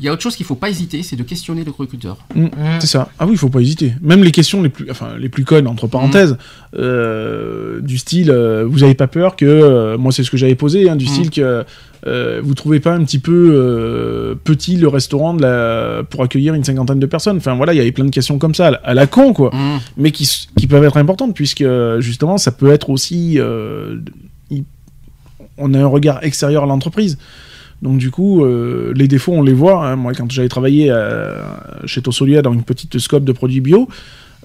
Il 0.00 0.06
y 0.06 0.08
a 0.08 0.12
autre 0.12 0.22
chose 0.22 0.34
qu'il 0.36 0.46
faut 0.46 0.54
pas 0.56 0.68
hésiter, 0.70 1.02
c'est 1.02 1.16
de 1.16 1.22
questionner 1.22 1.64
le 1.64 1.70
recruteur. 1.70 2.16
Mhm. 2.34 2.50
C'est 2.80 2.86
ça. 2.86 3.10
Ah 3.18 3.26
oui, 3.26 3.32
il 3.32 3.38
faut 3.38 3.48
pas 3.48 3.60
hésiter. 3.60 3.92
Même 4.00 4.24
les 4.24 4.32
questions 4.32 4.62
les 4.62 4.68
plus, 4.68 4.90
enfin, 4.90 5.10
les 5.18 5.28
plus 5.28 5.44
connes, 5.44 5.66
entre 5.66 5.86
parenthèses, 5.86 6.36
euh, 6.76 7.80
du 7.80 7.98
style, 7.98 8.30
euh, 8.30 8.64
vous 8.66 8.82
avez 8.82 8.94
pas 8.94 9.06
peur 9.06 9.36
que, 9.36 9.44
euh, 9.44 9.98
moi 9.98 10.10
c'est 10.10 10.24
ce 10.24 10.30
que 10.30 10.36
j'avais 10.36 10.54
posé, 10.54 10.88
hein, 10.88 10.96
du 10.96 11.06
style 11.06 11.30
que 11.30 11.64
euh, 12.04 12.40
vous 12.42 12.54
trouvez 12.54 12.80
pas 12.80 12.94
un 12.94 13.04
petit 13.04 13.20
peu 13.20 13.52
euh, 13.54 14.34
petit 14.34 14.76
le 14.76 14.88
restaurant 14.88 15.34
de 15.34 15.42
la... 15.42 16.02
pour 16.02 16.22
accueillir 16.22 16.54
une 16.54 16.64
cinquantaine 16.64 16.98
de 16.98 17.06
personnes. 17.06 17.36
Enfin 17.36 17.54
voilà, 17.54 17.72
il 17.74 17.76
y 17.76 17.80
avait 17.80 17.92
plein 17.92 18.04
de 18.04 18.10
questions 18.10 18.38
comme 18.38 18.54
ça, 18.54 18.68
à 18.82 18.94
la 18.94 19.06
con 19.06 19.32
quoi, 19.32 19.50
Mmh. 19.52 19.80
mais 19.98 20.10
qui, 20.10 20.26
peuvent 20.68 20.84
être 20.84 20.96
importantes 20.96 21.34
puisque 21.34 21.64
justement 21.98 22.38
ça 22.38 22.50
peut 22.50 22.72
être 22.72 22.90
aussi, 22.90 23.38
euh, 23.38 23.98
on 25.58 25.74
a 25.74 25.78
un 25.78 25.86
regard 25.86 26.24
extérieur 26.24 26.64
à 26.64 26.66
l'entreprise. 26.66 27.18
Donc 27.82 27.98
du 27.98 28.10
coup, 28.12 28.44
euh, 28.44 28.92
les 28.96 29.08
défauts, 29.08 29.32
on 29.32 29.42
les 29.42 29.52
voit. 29.52 29.84
hein. 29.86 29.96
Moi, 29.96 30.12
quand 30.14 30.30
j'avais 30.30 30.48
travaillé 30.48 30.86
euh, 30.90 31.34
chez 31.84 32.00
Tossolia 32.00 32.40
dans 32.40 32.52
une 32.52 32.62
petite 32.62 32.96
scope 33.00 33.24
de 33.24 33.32
produits 33.32 33.60
bio, 33.60 33.88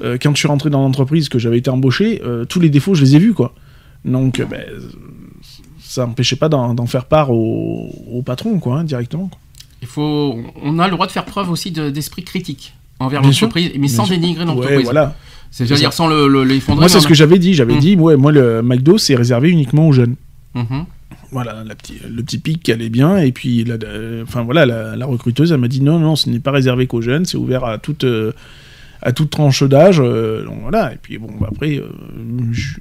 euh, 0.03 0.17
quand 0.21 0.31
je 0.33 0.39
suis 0.39 0.47
rentré 0.47 0.69
dans 0.71 0.81
l'entreprise, 0.81 1.29
que 1.29 1.37
j'avais 1.39 1.59
été 1.59 1.69
embauché, 1.69 2.21
euh, 2.25 2.45
tous 2.45 2.59
les 2.59 2.69
défauts, 2.69 2.95
je 2.95 3.03
les 3.03 3.15
ai 3.15 3.19
vus, 3.19 3.33
quoi. 3.33 3.53
Donc, 4.05 4.41
ben, 4.49 4.63
ça 5.79 6.05
n'empêchait 6.05 6.35
pas 6.35 6.49
d'en 6.49 6.85
faire 6.87 7.05
part 7.05 7.31
au, 7.31 7.89
au 8.11 8.21
patron, 8.21 8.59
quoi, 8.59 8.79
hein, 8.79 8.83
directement. 8.83 9.27
quoi. 9.27 9.39
Il 9.81 9.87
faut, 9.87 10.37
on 10.63 10.79
a 10.79 10.85
le 10.87 10.91
droit 10.91 11.05
de 11.05 11.11
faire 11.11 11.25
preuve 11.25 11.51
aussi 11.51 11.71
de- 11.71 11.89
d'esprit 11.91 12.23
critique 12.23 12.73
envers 12.99 13.21
l'entreprise, 13.21 13.69
mais 13.75 13.79
Bien 13.81 13.87
sans 13.87 14.05
sûr. 14.05 14.15
dénigrer 14.15 14.43
Ouais, 14.45 14.49
l'entreprise. 14.49 14.83
voilà. 14.85 15.15
C'est-à-dire 15.51 15.91
C'est 15.91 15.97
sans 15.97 16.07
le, 16.07 16.27
le- 16.27 16.43
l'effondrer. 16.43 16.81
Moi, 16.81 16.89
c'est 16.89 16.99
ce 16.99 17.07
que 17.07 17.13
j'avais 17.13 17.37
dit. 17.39 17.53
J'avais 17.53 17.75
Mm. 17.75 17.79
dit, 17.79 17.95
ouais, 17.95 18.17
moi, 18.17 18.31
le 18.31 18.61
McDo, 18.63 18.97
c'est 18.97 19.15
réservé 19.15 19.49
uniquement 19.49 19.87
aux 19.87 19.93
jeunes. 19.93 20.15
Mhm. 20.55 20.85
Voilà, 21.31 21.63
la 21.65 21.75
petit- 21.75 21.99
le 22.09 22.23
petit 22.23 22.37
pic 22.37 22.63
qui 22.63 22.71
allait 22.71 22.89
bien. 22.89 23.17
Et 23.17 23.31
puis, 23.31 23.63
la, 23.65 23.77
la- 23.77 24.23
enfin, 24.23 24.43
voilà, 24.43 24.65
la, 24.65 24.95
la 24.95 25.05
recruteuse, 25.05 25.51
elle 25.51 25.59
m'a 25.59 25.67
dit 25.67 25.81
non, 25.81 25.99
non, 25.99 26.15
ce 26.15 26.29
n'est 26.29 26.39
pas 26.39 26.51
réservé 26.51 26.87
qu'aux 26.87 27.01
jeunes, 27.01 27.25
c'est 27.25 27.37
ouvert 27.37 27.65
à 27.65 27.77
toute, 27.77 28.05
euh, 28.05 28.31
à 29.01 29.11
toute 29.11 29.29
tranche 29.29 29.61
d'âge. 29.63 29.99
euh, 29.99 30.45
donc 30.45 30.59
voilà. 30.61 30.93
Et 30.93 30.97
puis, 31.01 31.17
bon, 31.17 31.27
bah, 31.39 31.49
après, 31.51 31.77
euh, 31.77 31.89
je 32.51 32.77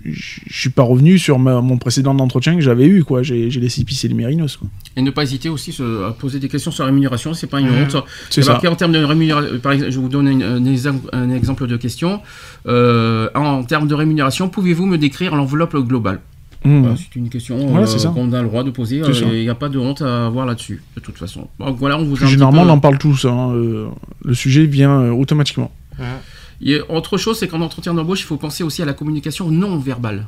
suis 0.49 0.71
pas 0.71 0.83
revenu 0.85 1.19
sur 1.19 1.39
ma- 1.39 1.61
mon 1.61 1.77
précédent 1.77 2.17
entretien 2.19 2.55
que 2.55 2.61
j'avais 2.61 2.87
eu, 2.87 3.03
quoi. 3.05 3.23
J'ai 3.23 3.51
laissé 3.51 3.83
pisser 3.85 4.07
les 4.09 4.15
mérinos, 4.15 4.57
quoi. 4.57 4.69
Et 4.97 5.03
ne 5.03 5.11
pas 5.11 5.25
hésiter 5.25 5.49
aussi 5.49 5.77
à 6.07 6.13
poser 6.13 6.39
des 6.39 6.49
questions 6.49 6.71
sur 6.71 6.85
la 6.85 6.87
rémunération, 6.91 7.35
c'est 7.35 7.49
pas 7.49 7.61
une 7.61 7.67
Mhm. 7.69 7.83
honte. 7.83 8.05
C'est 8.31 8.41
Et 8.41 8.45
ça. 8.45 8.61
en 8.65 8.77
termes 8.77 8.93
de 8.93 9.03
rémunération, 9.05 9.59
par 9.59 9.73
exemple, 9.73 9.91
je 9.93 9.99
vous 9.99 10.09
donne 10.09 10.29
une- 10.29 10.43
un, 10.43 10.65
exemple, 10.65 11.09
un 11.13 11.31
exemple 11.31 11.67
de 11.67 11.77
question. 11.77 12.21
En 12.67 13.65
termes 13.65 13.89
de 13.89 13.95
rémunération, 13.95 14.49
pouvez-vous 14.49 14.87
me 14.87 14.99
décrire 14.99 15.35
l'enveloppe 15.35 15.77
globale? 15.77 16.21
Mmh. 16.67 16.81
Voilà, 16.81 16.97
C'est 16.97 17.17
une 17.17 17.29
question 17.29 17.57
Voilà, 17.69 17.87
euh, 17.89 18.09
qu'on 18.13 18.33
a 18.33 18.43
le 18.43 18.49
droit 18.49 18.65
de 18.65 18.71
poser. 18.71 19.03
Il 19.33 19.41
n'y 19.41 19.49
a 19.49 19.55
pas 19.55 19.69
de 19.69 19.79
honte 19.79 20.03
à 20.03 20.27
avoir 20.27 20.47
là-dessus, 20.47 20.83
de 20.97 21.01
toute 21.01 21.17
façon. 21.17 21.49
Donc 21.61 21.77
voilà, 21.79 21.97
on 21.99 22.05
vous 22.05 22.15
a 22.15 22.19
un 22.19 22.21
petit 22.23 22.33
Généralement, 22.33 22.63
peu- 22.65 22.69
on 22.69 22.73
en 22.73 22.79
parle 22.81 22.99
tous. 22.99 23.25
hein, 23.25 23.51
euh, 23.55 23.89
le 24.25 24.35
sujet 24.35 24.67
vient 24.67 25.01
euh, 25.01 25.11
automatiquement. 25.11 25.71
A 26.01 26.93
autre 26.93 27.19
chose, 27.19 27.39
c'est 27.39 27.49
qu'en 27.49 27.61
entretien 27.61 27.95
d'embauche, 27.95 28.21
il 28.21 28.25
faut 28.27 28.37
penser 28.37 28.65
aussi 28.65 28.83
à 28.83 28.85
la 28.87 28.93
communication 28.95 29.51
non 29.51 29.79
verbale. 29.79 30.27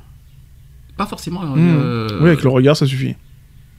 Pas 0.96 1.06
forcément. 1.06 1.40
euh, 1.56 2.08
Mmh. 2.08 2.22
Oui, 2.22 2.28
avec 2.28 2.42
le 2.42 2.50
regard, 2.50 2.76
ça 2.76 2.86
suffit. 2.86 3.14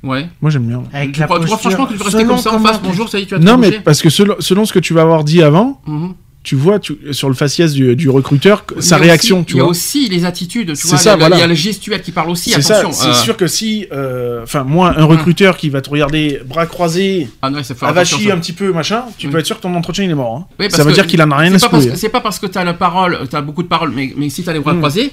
Ouais. 0.02 0.30
Moi, 0.41 0.49
j'aime 0.49 0.65
bien. 0.65 0.84
Avec 0.94 1.11
Tu 1.11 1.19
la 1.19 1.26
crois, 1.26 1.40
tu 1.40 1.45
crois 1.45 1.57
posture, 1.57 1.72
franchement 1.72 1.86
que 1.88 1.91
tu 1.94 1.98
peux 1.98 2.06
rester 2.06 2.23
comme 2.26 2.38
ça 2.38 2.53
en 2.53 2.60
face? 2.60 2.81
Bonjour, 2.81 3.10
ça 3.10 3.19
y 3.19 3.23
est, 3.23 3.26
tu 3.26 3.36
as 3.36 3.40
Non, 3.40 3.57
mais 3.57 3.72
parce 3.81 4.02
que 4.02 4.10
selon, 4.10 4.36
selon 4.40 4.64
ce 4.65 4.72
que 4.72 4.80
tu 4.80 4.94
vas 4.94 5.02
avoir 5.02 5.23
dit 5.26 5.41
avant, 5.44 5.81
Mhm. 5.86 6.14
Tu 6.50 6.56
vois 6.56 6.80
tu- 6.80 6.98
sur 7.12 7.28
le 7.30 7.36
faciès 7.36 7.74
du, 7.74 7.96
du 7.96 8.10
recruteur 8.10 8.66
sa 8.80 8.98
réaction, 8.98 9.38
aussi- 9.42 9.46
tu 9.46 9.54
Il 9.54 9.58
y 9.58 9.60
a 9.60 9.64
vois. 9.66 9.70
aussi 9.70 10.10
les 10.10 10.26
attitudes, 10.26 10.70
tu 10.70 10.76
C'est 10.78 10.88
vois. 10.88 10.98
ça, 10.98 11.12
il 11.12 11.14
y 11.14 11.14
a- 11.14 11.18
voilà. 11.20 11.36
Il 11.36 11.40
y 11.42 11.44
a 11.44 11.48
le 11.48 11.54
gestuel 11.54 12.02
qui 12.02 12.12
parle 12.12 12.32
aussi, 12.32 12.52
attention. 12.56 12.92
c'est 12.92 13.10
euh, 13.10 13.14
sûr 13.14 13.38
que 13.38 13.46
si, 13.46 13.86
euh, 13.92 14.42
enfin 14.42 14.64
moi, 14.64 14.96
un 14.98 15.06
recruteur 15.06 15.58
qui 15.58 15.70
va 15.70 15.82
te 15.82 15.92
regarder 15.92 16.42
bras 16.48 16.66
croisés, 16.66 17.30
Ah 17.44 17.52
non, 17.52 17.60
avachi 17.82 18.32
un 18.32 18.40
petit 18.40 18.54
peu, 18.54 18.74
machin, 18.74 19.04
tu 19.20 19.28
Oui. 19.28 19.34
peux 19.34 19.38
être 19.38 19.46
sûr 19.46 19.58
que 19.58 19.62
ton 19.62 19.76
entretien 19.76 20.06
il 20.06 20.10
est 20.10 20.16
mort. 20.16 20.38
hein. 20.38 20.46
Oui, 20.60 20.66
parce 20.66 20.74
ça 20.78 20.84
veut 20.84 20.90
que 20.90 20.96
dire 20.96 21.06
qu'il 21.06 21.22
en 21.22 21.30
a 21.30 21.38
rien 21.38 21.54
à 21.54 21.60
que- 21.60 21.96
C'est 21.96 22.10
pas 22.10 22.22
parce 22.22 22.40
que 22.40 22.48
t'as 22.48 22.64
la 22.64 22.74
parole, 22.74 23.20
t'as 23.30 23.42
beaucoup 23.42 23.62
de 23.62 23.68
paroles, 23.68 23.92
mais, 23.96 24.12
mais 24.18 24.32
si 24.32 24.42
t'as 24.42 24.54
les 24.54 24.60
bras 24.60 24.74
Mm. 24.74 24.78
croisés, 24.80 25.12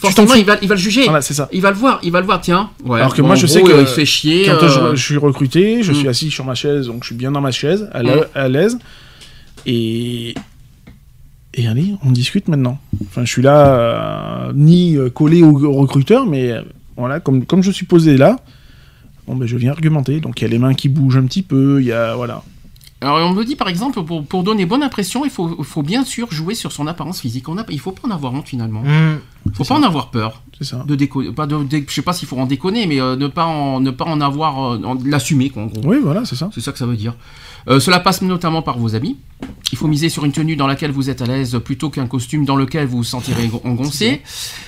forcément 0.00 0.34
il 0.34 0.44
va, 0.44 0.56
il 0.60 0.66
va 0.68 0.74
le 0.74 0.80
juger. 0.80 1.04
Voilà, 1.04 1.22
c'est 1.22 1.34
ça. 1.34 1.48
Il 1.52 1.60
va 1.62 1.70
le 1.70 1.76
voir, 1.76 2.00
il 2.02 2.10
va 2.10 2.18
le 2.18 2.26
voir, 2.26 2.40
tiens. 2.40 2.70
Ouais, 2.84 2.98
Alors 2.98 3.14
que 3.14 3.20
bon, 3.22 3.28
moi, 3.28 3.36
je 3.36 3.46
gros, 3.46 3.54
sais 3.54 3.62
que 3.62 3.80
il 3.80 3.86
se 3.86 3.94
fait 3.94 4.04
chier. 4.06 4.46
Quand 4.46 4.60
euh, 4.60 4.90
je, 4.90 4.96
je 4.96 5.02
suis 5.04 5.18
recruté, 5.18 5.84
je 5.84 5.92
Mm. 5.92 5.94
suis 5.94 6.08
assis 6.08 6.30
sur 6.32 6.44
ma 6.44 6.56
chaise, 6.56 6.86
donc 6.88 7.04
je 7.04 7.06
suis 7.10 7.14
bien 7.14 7.30
dans 7.30 7.40
ma 7.40 7.52
chaise, 7.52 7.88
Mm. 7.94 8.08
à 8.34 8.48
l'aise. 8.48 8.76
Et. 9.66 10.34
Et 11.54 11.68
allez, 11.68 11.94
on 12.04 12.10
discute 12.10 12.48
maintenant. 12.48 12.78
Enfin, 13.06 13.24
je 13.24 13.30
suis 13.30 13.42
là, 13.42 14.48
euh, 14.48 14.52
ni 14.54 14.96
euh, 14.96 15.08
collé 15.08 15.42
au, 15.42 15.64
au 15.64 15.72
recruteur, 15.72 16.26
mais 16.26 16.50
euh, 16.50 16.62
voilà, 16.96 17.20
comme, 17.20 17.46
comme 17.46 17.62
je 17.62 17.70
suis 17.70 17.86
posé 17.86 18.16
là, 18.16 18.40
Bon, 19.26 19.36
ben 19.36 19.46
je 19.46 19.56
viens 19.56 19.72
argumenter. 19.72 20.20
Donc 20.20 20.40
il 20.40 20.44
y 20.44 20.46
a 20.46 20.50
les 20.50 20.58
mains 20.58 20.74
qui 20.74 20.88
bougent 20.88 21.16
un 21.16 21.24
petit 21.24 21.42
peu, 21.42 21.80
il 21.80 21.86
y 21.86 21.92
a 21.92 22.14
voilà. 22.14 22.42
Alors 23.00 23.18
on 23.28 23.34
me 23.34 23.44
dit 23.44 23.56
par 23.56 23.68
exemple, 23.68 24.02
pour, 24.02 24.24
pour 24.24 24.42
donner 24.42 24.66
bonne 24.66 24.82
impression, 24.82 25.24
il 25.24 25.30
faut, 25.30 25.62
faut 25.62 25.82
bien 25.82 26.04
sûr 26.04 26.30
jouer 26.30 26.54
sur 26.54 26.72
son 26.72 26.86
apparence 26.86 27.20
physique. 27.20 27.48
On 27.48 27.58
a, 27.58 27.64
il 27.70 27.80
faut 27.80 27.92
pas 27.92 28.06
en 28.08 28.10
avoir 28.10 28.32
honte 28.32 28.48
finalement. 28.48 28.82
Mmh. 28.82 29.18
Il 29.46 29.54
faut 29.54 29.64
pas 29.64 29.74
en 29.74 29.82
avoir 29.82 30.10
peur. 30.10 30.42
C'est 30.58 30.64
ça. 30.64 30.84
De 30.86 30.94
déconner, 30.94 31.32
pas 31.32 31.46
de, 31.46 31.58
je 31.70 31.92
sais 31.92 32.02
pas 32.02 32.12
s'il 32.12 32.28
faut 32.28 32.38
en 32.38 32.46
déconner, 32.46 32.86
mais 32.86 33.00
euh, 33.00 33.16
ne 33.16 33.26
pas 33.26 33.44
en, 33.44 33.80
ne 33.80 33.90
pas 33.90 34.04
en 34.04 34.20
avoir, 34.20 34.74
euh, 34.74 34.98
l'assumer 35.04 35.50
quoi. 35.50 35.64
En 35.64 35.66
gros. 35.66 35.82
Oui, 35.84 35.96
voilà, 36.02 36.24
c'est 36.24 36.36
ça. 36.36 36.50
C'est 36.54 36.60
ça 36.60 36.72
que 36.72 36.78
ça 36.78 36.86
veut 36.86 36.96
dire. 36.96 37.14
Euh, 37.68 37.80
cela 37.80 37.98
passe 37.98 38.22
notamment 38.22 38.62
par 38.62 38.78
vos 38.78 38.94
habits. 38.94 39.16
Il 39.72 39.78
faut 39.78 39.88
miser 39.88 40.08
sur 40.08 40.24
une 40.24 40.32
tenue 40.32 40.56
dans 40.56 40.66
laquelle 40.66 40.92
vous 40.92 41.10
êtes 41.10 41.22
à 41.22 41.26
l'aise 41.26 41.58
plutôt 41.64 41.90
qu'un 41.90 42.06
costume 42.06 42.44
dans 42.44 42.56
lequel 42.56 42.86
vous 42.86 42.98
vous 42.98 43.04
sentirez 43.04 43.50
engoncé. 43.64 44.22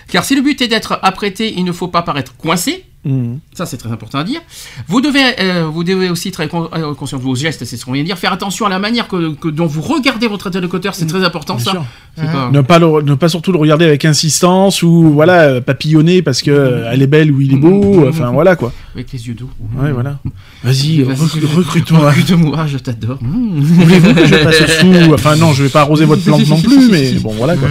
Car 0.09 0.25
si 0.25 0.35
le 0.35 0.43
but 0.43 0.61
est 0.61 0.69
d'être 0.69 0.99
apprêté, 1.03 1.55
il 1.57 1.65
ne 1.65 1.73
faut 1.73 1.89
pas 1.89 2.03
paraître 2.03 2.37
coincé. 2.37 2.85
Mhm. 3.07 3.39
Ça, 3.55 3.67
c'est 3.67 3.77
très 3.77 3.91
important 3.91 4.19
à 4.19 4.25
dire. 4.25 4.41
Vous 4.89 5.01
devez, 5.01 5.21
euh, 5.41 5.67
vous 5.73 5.85
devez 5.85 6.11
aussi 6.11 6.29
être 6.29 6.45
con- 6.47 6.69
euh, 6.75 6.93
conscient 6.95 7.19
de 7.19 7.23
vos 7.23 7.35
gestes, 7.37 7.65
c'est 7.65 7.77
ce 7.77 7.85
qu'on 7.85 7.93
vient 7.93 8.03
de 8.03 8.07
dire. 8.07 8.19
Faire 8.19 8.33
attention 8.33 8.67
à 8.67 8.69
la 8.69 8.79
manière 8.81 9.07
que, 9.09 9.33
que- 9.35 9.49
dont 9.49 9.67
vous 9.67 9.81
regardez 9.81 10.27
votre 10.27 10.49
interlocuteur, 10.49 10.95
c'est 10.95 11.07
très 11.07 11.23
important, 11.25 11.55
Bien 11.55 11.65
ça. 11.65 11.71
sûr. 11.71 11.85
Pas- 12.17 12.51
Ne 12.51 12.61
pas, 12.63 12.79
le- 12.79 13.03
ne 13.03 13.15
pas 13.15 13.29
surtout 13.29 13.53
le 13.53 13.59
regarder 13.59 13.85
avec 13.85 14.05
insistance 14.05 14.83
ou 14.83 15.13
voilà 15.13 15.61
papillonner 15.61 16.23
parce 16.23 16.43
que 16.43 16.51
euh, 16.51 16.91
elle 16.93 17.03
est 17.03 17.07
belle 17.07 17.31
ou 17.31 17.41
il 17.41 17.53
est 17.55 17.57
beau. 17.57 18.07
Enfin 18.09 18.31
voilà 18.33 18.57
quoi. 18.57 18.73
Avec 18.95 19.13
les 19.13 19.29
yeux 19.29 19.35
doux. 19.35 19.51
Ouais, 19.79 19.93
voilà. 19.93 20.19
Vas-y, 20.67 21.03
Vas-y, 21.03 21.17
recrute- 21.17 21.45
recrute-moi. 21.57 22.11
Recrute-moi, 22.11 22.67
je 22.67 22.79
t'adore. 22.79 23.19
Mmh. 23.23 23.61
Voulez-vous 23.61 24.15
que 24.15 24.27
je 24.27 24.35
passe 24.45 24.79
sous? 24.81 25.15
Enfin 25.15 25.37
non, 25.37 25.53
je 25.53 25.63
vais 25.63 25.69
pas 25.69 25.81
arroser 25.83 26.05
votre 26.05 26.23
plante 26.23 26.47
non 26.49 26.61
plus, 26.61 26.91
mais 26.91 27.13
bon 27.15 27.33
voilà 27.33 27.57
quoi. 27.57 27.69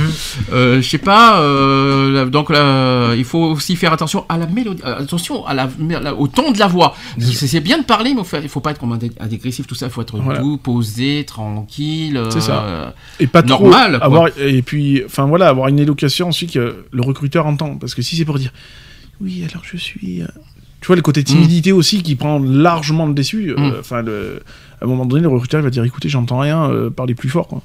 Euh, 0.53 0.81
je 0.81 0.87
sais 0.89 0.97
pas. 0.97 1.39
euh, 1.41 2.25
donc 2.25 2.49
là, 2.49 3.13
il 3.15 3.23
faut 3.25 3.43
aussi 3.51 3.75
faire 3.75 3.93
attention 3.93 4.25
à 4.29 4.37
la 4.37 4.47
mélodie, 4.47 4.81
euh, 4.85 4.99
attention 5.01 5.45
à 5.45 5.53
la, 5.53 5.69
la- 6.01 6.15
au 6.15 6.27
ton 6.27 6.51
de 6.51 6.59
la 6.59 6.67
voix. 6.67 6.95
C'est 7.19 7.59
bien 7.59 7.77
de 7.79 7.83
parler, 7.83 8.13
mais 8.13 8.21
il 8.43 8.49
faut, 8.49 8.59
pas 8.61 8.71
être 8.71 8.79
comme 8.79 8.97
dégressif, 9.29 9.67
tout 9.67 9.75
ça. 9.75 9.87
Il 9.87 9.91
faut 9.91 10.01
être 10.01 10.17
Voilà. 10.17 10.39
doux, 10.39 10.57
posé, 10.57 11.23
tranquille. 11.27 12.19
C'est 12.29 12.41
ça. 12.41 12.63
euh, 12.63 12.89
Et 13.19 13.27
pas 13.27 13.43
trop 13.43 13.63
Normal, 13.69 13.97
quoi. 13.97 14.05
avoir 14.05 14.27
et 14.39 14.61
puis 14.61 15.01
enfin 15.05 15.25
voilà 15.25 15.47
avoir 15.49 15.67
une 15.67 15.79
élocution 15.79 16.29
aussi 16.29 16.47
que 16.47 16.85
le 16.91 17.01
recruteur 17.01 17.45
entend 17.45 17.75
parce 17.77 17.93
que 17.95 18.01
si 18.01 18.15
c'est 18.15 18.25
pour 18.25 18.37
dire 18.39 18.51
oui 19.21 19.45
alors 19.49 19.63
je 19.69 19.77
suis 19.77 20.21
tu 20.85 20.87
vois 20.89 20.95
le 20.97 21.01
côté 21.01 21.23
timidité 21.23 21.71
aussi 21.71 22.03
qui 22.03 22.13
prend 22.15 22.37
largement 22.37 23.07
le 23.07 23.15
dessus 23.15 23.49
euh, 23.49 23.55
Mm. 23.57 23.73
enfin 23.79 24.05
à 24.05 24.85
un 24.85 24.87
moment 24.87 25.07
donné 25.07 25.23
le 25.23 25.29
recruteur 25.29 25.59
il 25.59 25.63
va 25.63 25.71
dire 25.71 25.83
écoutez 25.83 26.09
j'entends 26.09 26.37
rien 26.37 26.69
euh, 26.69 26.91
parlez 26.91 27.15
plus 27.15 27.29
fort 27.29 27.47
quoi. 27.47 27.63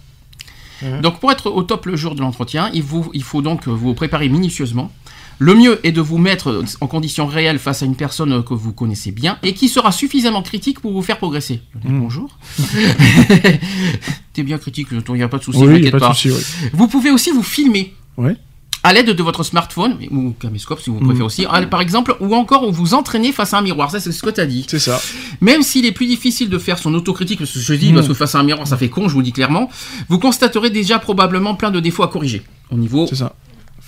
Donc 1.03 1.21
pour 1.21 1.31
être 1.31 1.51
au 1.51 1.63
top 1.63 1.85
le 1.85 1.97
jour 1.97 2.15
de 2.15 2.21
l'entretien, 2.23 2.71
il, 2.73 2.83
vous- 2.83 3.11
il 3.13 3.23
faut 3.23 3.43
donc 3.43 3.69
vous 3.69 3.93
préparer 3.93 4.31
minutieusement. 4.31 4.91
Le 5.39 5.55
mieux 5.55 5.79
est 5.87 5.93
de 5.93 6.01
vous 6.01 6.17
mettre 6.17 6.65
en 6.81 6.87
condition 6.87 7.27
réelle 7.27 7.59
face 7.59 7.83
à 7.83 7.87
une 7.87 7.95
personne 7.97 8.43
que 8.43 8.55
vous 8.55 8.73
connaissez 8.73 9.13
bien 9.13 9.37
et 9.43 9.53
qui 9.53 9.69
sera 9.69 9.93
suffisamment 9.93 10.41
critique 10.41 10.81
pour 10.81 10.93
vous 10.93 11.03
faire 11.03 11.19
progresser. 11.19 11.61
Mm. 11.85 12.01
Bonjour. 12.01 12.39
T'es 14.33 14.43
bien 14.43 14.57
critique, 14.57 14.89
il 14.93 15.15
n'y 15.15 15.23
a 15.23 15.29
pas 15.29 15.39
de 15.39 15.43
souci, 15.45 15.59
oui, 15.63 15.91
pas 15.91 15.99
de 15.99 16.15
souci. 16.15 16.31
Vous 16.73 16.89
pouvez 16.89 17.11
aussi 17.11 17.31
vous 17.31 17.43
filmer. 17.43 17.93
Ouais. 18.17 18.37
À 18.83 18.95
l'aide 18.95 19.11
de 19.11 19.23
votre 19.23 19.43
smartphone, 19.43 19.99
ou 20.11 20.31
caméscope 20.41 20.81
si 20.81 20.89
vous 20.89 21.01
préférez 21.01 21.23
aussi, 21.25 21.45
Ah, 21.51 21.61
par 21.67 21.83
exemple, 21.83 22.17
ou 22.21 22.35
encore 22.35 22.71
vous 22.73 22.95
entraîner 22.95 23.31
face 23.31 23.53
à 23.53 23.59
un 23.59 23.63
miroir. 23.63 23.91
Ça, 23.91 24.01
c'est 24.01 24.11
ce 24.11 24.23
que 24.23 24.31
tu 24.31 24.41
as 24.41 24.47
dit. 24.47 24.65
C'est 24.69 24.79
ça. 24.79 24.99
Même 25.43 25.63
s'il 25.63 25.85
est 25.85 25.93
plus 25.93 26.07
difficile 26.07 26.49
de 26.49 26.57
faire 26.59 26.79
son 26.79 26.95
autocritique, 26.95 27.41
parce 27.41 27.53
que 27.53 27.59
je 27.61 27.75
dis, 27.75 27.93
Mm. 27.93 27.97
parce 27.97 28.09
que 28.09 28.15
face 28.15 28.35
à 28.35 28.39
un 28.39 28.43
miroir, 28.43 28.67
ça 28.67 28.79
fait 28.79 28.89
con, 28.89 29.07
je 29.09 29.13
vous 29.13 29.21
le 29.21 29.25
dis 29.25 29.33
clairement, 29.33 29.69
vous 30.09 30.19
constaterez 30.19 30.71
déjà 30.71 30.99
probablement 30.99 31.55
plein 31.55 31.71
de 31.71 31.79
défauts 31.81 32.05
à 32.05 32.09
corriger 32.09 32.43
au 32.71 32.77
niveau 32.77 33.07
ça. 33.07 33.35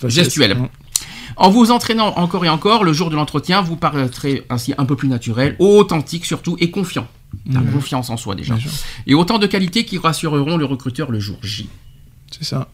Gestuel. 0.08 0.56
c'est- 0.60 1.02
En 1.38 1.48
vous 1.48 1.70
entraînant 1.70 2.12
encore 2.18 2.44
et 2.44 2.50
encore, 2.50 2.84
le 2.84 2.92
jour 2.92 3.08
de 3.08 3.16
l'entretien, 3.16 3.62
vous 3.62 3.76
paraîtrez 3.76 4.44
ainsi 4.50 4.74
un 4.76 4.84
peu 4.84 4.96
plus 4.96 5.08
naturel, 5.08 5.56
authentique 5.58 6.26
surtout, 6.26 6.56
et 6.60 6.70
confiant. 6.70 7.06
La 7.50 7.60
confiance 7.62 8.10
en 8.10 8.18
soi 8.18 8.34
déjà. 8.34 8.54
Et 9.06 9.14
autant 9.14 9.38
de 9.38 9.46
qualités 9.46 9.86
qui 9.86 9.96
rassureront 9.96 10.58
le 10.58 10.66
recruteur 10.66 11.10
le 11.10 11.18
jour 11.18 11.38
J. 11.42 11.70
C'est 12.30 12.44
ça. 12.44 12.68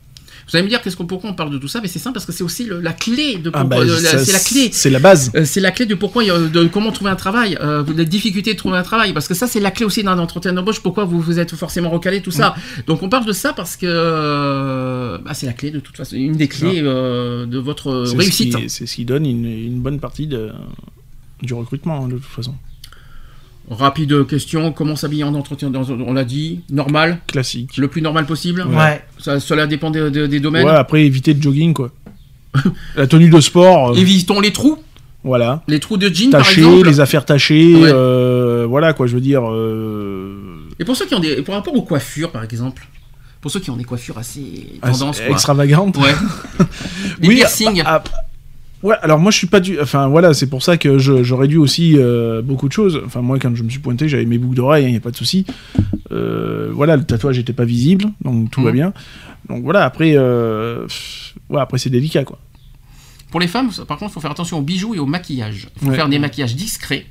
Vous 0.51 0.57
allez 0.57 0.65
me 0.65 0.69
dire 0.69 0.81
qu'est-ce 0.81 0.97
qu'on, 0.97 1.07
pourquoi 1.07 1.31
on 1.31 1.35
parle 1.35 1.51
de 1.51 1.59
tout 1.59 1.69
ça, 1.69 1.81
mais 1.83 1.89
c'est 1.89 1.99
simple 1.99 2.15
parce 2.15 2.25
que 2.27 2.33
c'est 2.33 2.43
aussi 2.45 2.65
le- 2.65 2.81
la 2.81 2.93
clé 2.93 3.37
de 3.37 3.51
Ah, 3.53 3.61
pourquoi- 3.61 3.85
bah, 3.85 4.01
la- 4.01 4.19
c'est 4.25 4.33
la 4.33 4.39
clé. 4.41 4.70
C'est 4.73 4.89
la 4.91 4.99
base. 4.99 5.31
Euh, 5.35 5.45
c'est 5.45 5.61
la 5.61 5.70
clé 5.70 5.85
de 5.87 5.95
pourquoi 5.95 6.25
de 6.25 6.65
comment 6.69 6.91
trouver 6.91 7.11
un 7.11 7.16
travail, 7.16 7.59
euh, 7.61 7.85
la 7.97 8.05
difficulté 8.05 8.55
de 8.55 8.59
trouver 8.59 8.79
un 8.79 8.83
travail, 8.83 9.12
parce 9.12 9.29
que 9.29 9.35
ça 9.35 9.47
c'est 9.47 9.61
la 9.61 9.70
clé 9.70 9.85
aussi 9.85 10.03
d'un 10.03 10.19
entretien 10.19 10.53
d'embauche. 10.55 10.81
Pourquoi 10.81 11.05
vous 11.05 11.20
vous 11.20 11.39
êtes 11.39 11.55
forcément 11.55 11.91
recalé 11.91 12.23
tout 12.23 12.31
ça. 12.31 12.55
Donc 12.87 13.03
on 13.03 13.09
parle 13.09 13.27
de 13.27 13.33
ça 13.33 13.53
parce 13.53 13.77
que 13.77 13.87
euh, 13.87 15.19
bah, 15.19 15.35
c'est 15.35 15.47
la 15.47 15.53
clé 15.53 15.70
de 15.70 15.81
toute 15.81 15.97
façon, 15.97 16.16
une 16.16 16.33
des 16.37 16.49
clés 16.49 16.81
euh, 16.83 17.47
de 17.47 17.59
votre 17.59 18.05
ce 18.07 18.16
réussite. 18.16 18.57
qui- 18.57 18.69
C'est 18.70 18.87
ce 18.87 18.95
qui 18.95 19.05
donne 19.05 19.27
une, 19.27 19.45
une 19.47 19.81
bonne 19.81 20.01
partie 20.01 20.27
de, 20.27 20.51
du 21.43 21.55
recrutement 21.55 22.05
hein, 22.05 22.09
de 22.09 22.15
toute 22.15 22.25
façon. 22.25 22.55
Rapide 23.70 24.27
question, 24.27 24.73
comment 24.73 24.97
s'habiller 24.97 25.24
en 25.24 25.35
entretien 25.35 25.70
On 26.07 26.12
l'a 26.15 26.24
dit, 26.24 26.61
normal, 26.70 27.19
Classique. 27.27 27.77
le 27.77 27.89
plus 27.89 28.01
normal 28.03 28.24
possible. 28.27 28.65
Ouais. 28.66 29.03
Ça, 29.19 29.40
cela 29.40 29.66
dépend 29.66 29.90
des, 29.90 30.11
des- 30.11 30.27
des 30.28 30.40
domaines. 30.40 30.65
Ouais, 30.66 30.73
après 30.73 31.05
éviter 31.05 31.35
le 31.35 31.43
jogging 31.43 31.74
quoi. 31.74 31.90
la 32.97 33.07
tenue 33.07 33.28
de 33.28 33.40
sport, 33.40 33.90
euh, 33.90 33.95
Évitons 33.95 34.40
les 34.40 34.53
trous, 34.53 34.78
voilà. 35.23 35.62
les 35.69 35.81
trous 35.81 35.99
de 35.99 36.09
jean 36.09 36.31
par 36.31 36.49
exemple. 36.49 36.86
les 36.89 37.01
affaires 37.01 37.24
tachées, 37.27 37.74
Ouais. 37.74 37.90
euh, 37.93 38.66
voilà 38.66 38.95
quoi, 38.95 39.07
je 39.07 39.15
veux 39.15 39.20
dire. 39.20 39.43
euh, 39.49 40.66
Et 40.81 40.85
pour 40.86 40.97
ceux 40.97 41.05
qui 41.07 41.15
ont 41.15 41.20
des, 41.20 41.43
pour 41.43 41.55
rapport 41.55 41.74
aux 41.74 41.82
coiffures 41.82 42.31
par 42.31 42.45
exemple, 42.45 42.86
pour 43.43 43.51
ceux 43.51 43.61
qui 43.61 43.70
ont 43.70 43.77
des 43.77 43.85
coiffures 43.85 44.16
assez 44.16 44.78
assez 44.81 44.99
tendance, 44.99 45.20
quoi. 45.20 45.31
extravagantes. 45.31 45.97
Ouais. 45.99 46.15
Les 47.20 47.28
Oui, 47.28 47.35
piercings. 47.36 47.82
Ouais, 48.83 48.97
alors 49.03 49.19
moi 49.19 49.31
je 49.31 49.37
suis 49.39 49.47
pas 49.47 49.61
du. 49.61 49.81
Enfin 49.81 50.09
voilà, 50.09 50.35
c'est 50.35 50.49
pour 50.49 50.63
ça 50.63 50.77
que 50.77 50.99
j'aurais 50.99 51.49
dû 51.49 51.57
aussi 51.57 51.95
euh, 51.97 52.43
beaucoup 52.43 52.69
de 52.69 52.73
choses. 52.73 53.01
Enfin 53.05 53.21
moi 53.23 53.39
quand 53.39 53.55
je 53.55 53.63
me 53.63 53.71
suis 53.71 53.79
pointé, 53.81 54.09
j'avais 54.09 54.25
mes 54.27 54.39
boucles 54.39 54.57
d'oreilles, 54.57 54.87
il 54.87 54.91
n'y 54.91 54.97
a 54.97 55.01
pas 55.01 55.11
de 55.11 55.17
souci. 55.17 55.45
Euh, 56.13 56.71
voilà, 56.73 56.97
le 56.97 57.05
tatouage 57.05 57.39
n'était 57.39 57.53
pas 57.53 57.65
visible, 57.65 58.07
donc 58.25 58.51
tout 58.51 58.63
va 58.63 58.71
Mhm. 58.71 58.77
bien. 58.77 58.93
Donc 59.49 59.63
voilà, 59.65 59.85
après, 59.85 60.13
euh, 60.17 60.83
pff, 60.87 61.35
ouais, 61.51 61.61
après 61.61 61.79
c'est 61.79 61.91
délicat 61.91 62.25
quoi. 62.25 62.39
Pour 63.31 63.41
les 63.41 63.47
femmes, 63.49 63.71
par 63.87 63.99
contre, 63.99 64.11
il 64.11 64.15
faut 64.15 64.21
faire 64.21 64.31
attention 64.31 64.59
aux 64.59 64.63
bijoux 64.63 64.95
et 64.95 64.99
au 64.99 65.07
maquillage. 65.07 65.69
Il 65.77 65.81
faut 65.85 65.91
Ouais. 65.91 65.97
faire 65.97 66.09
des 66.09 66.19
maquillages 66.19 66.57
discrets. 66.57 67.05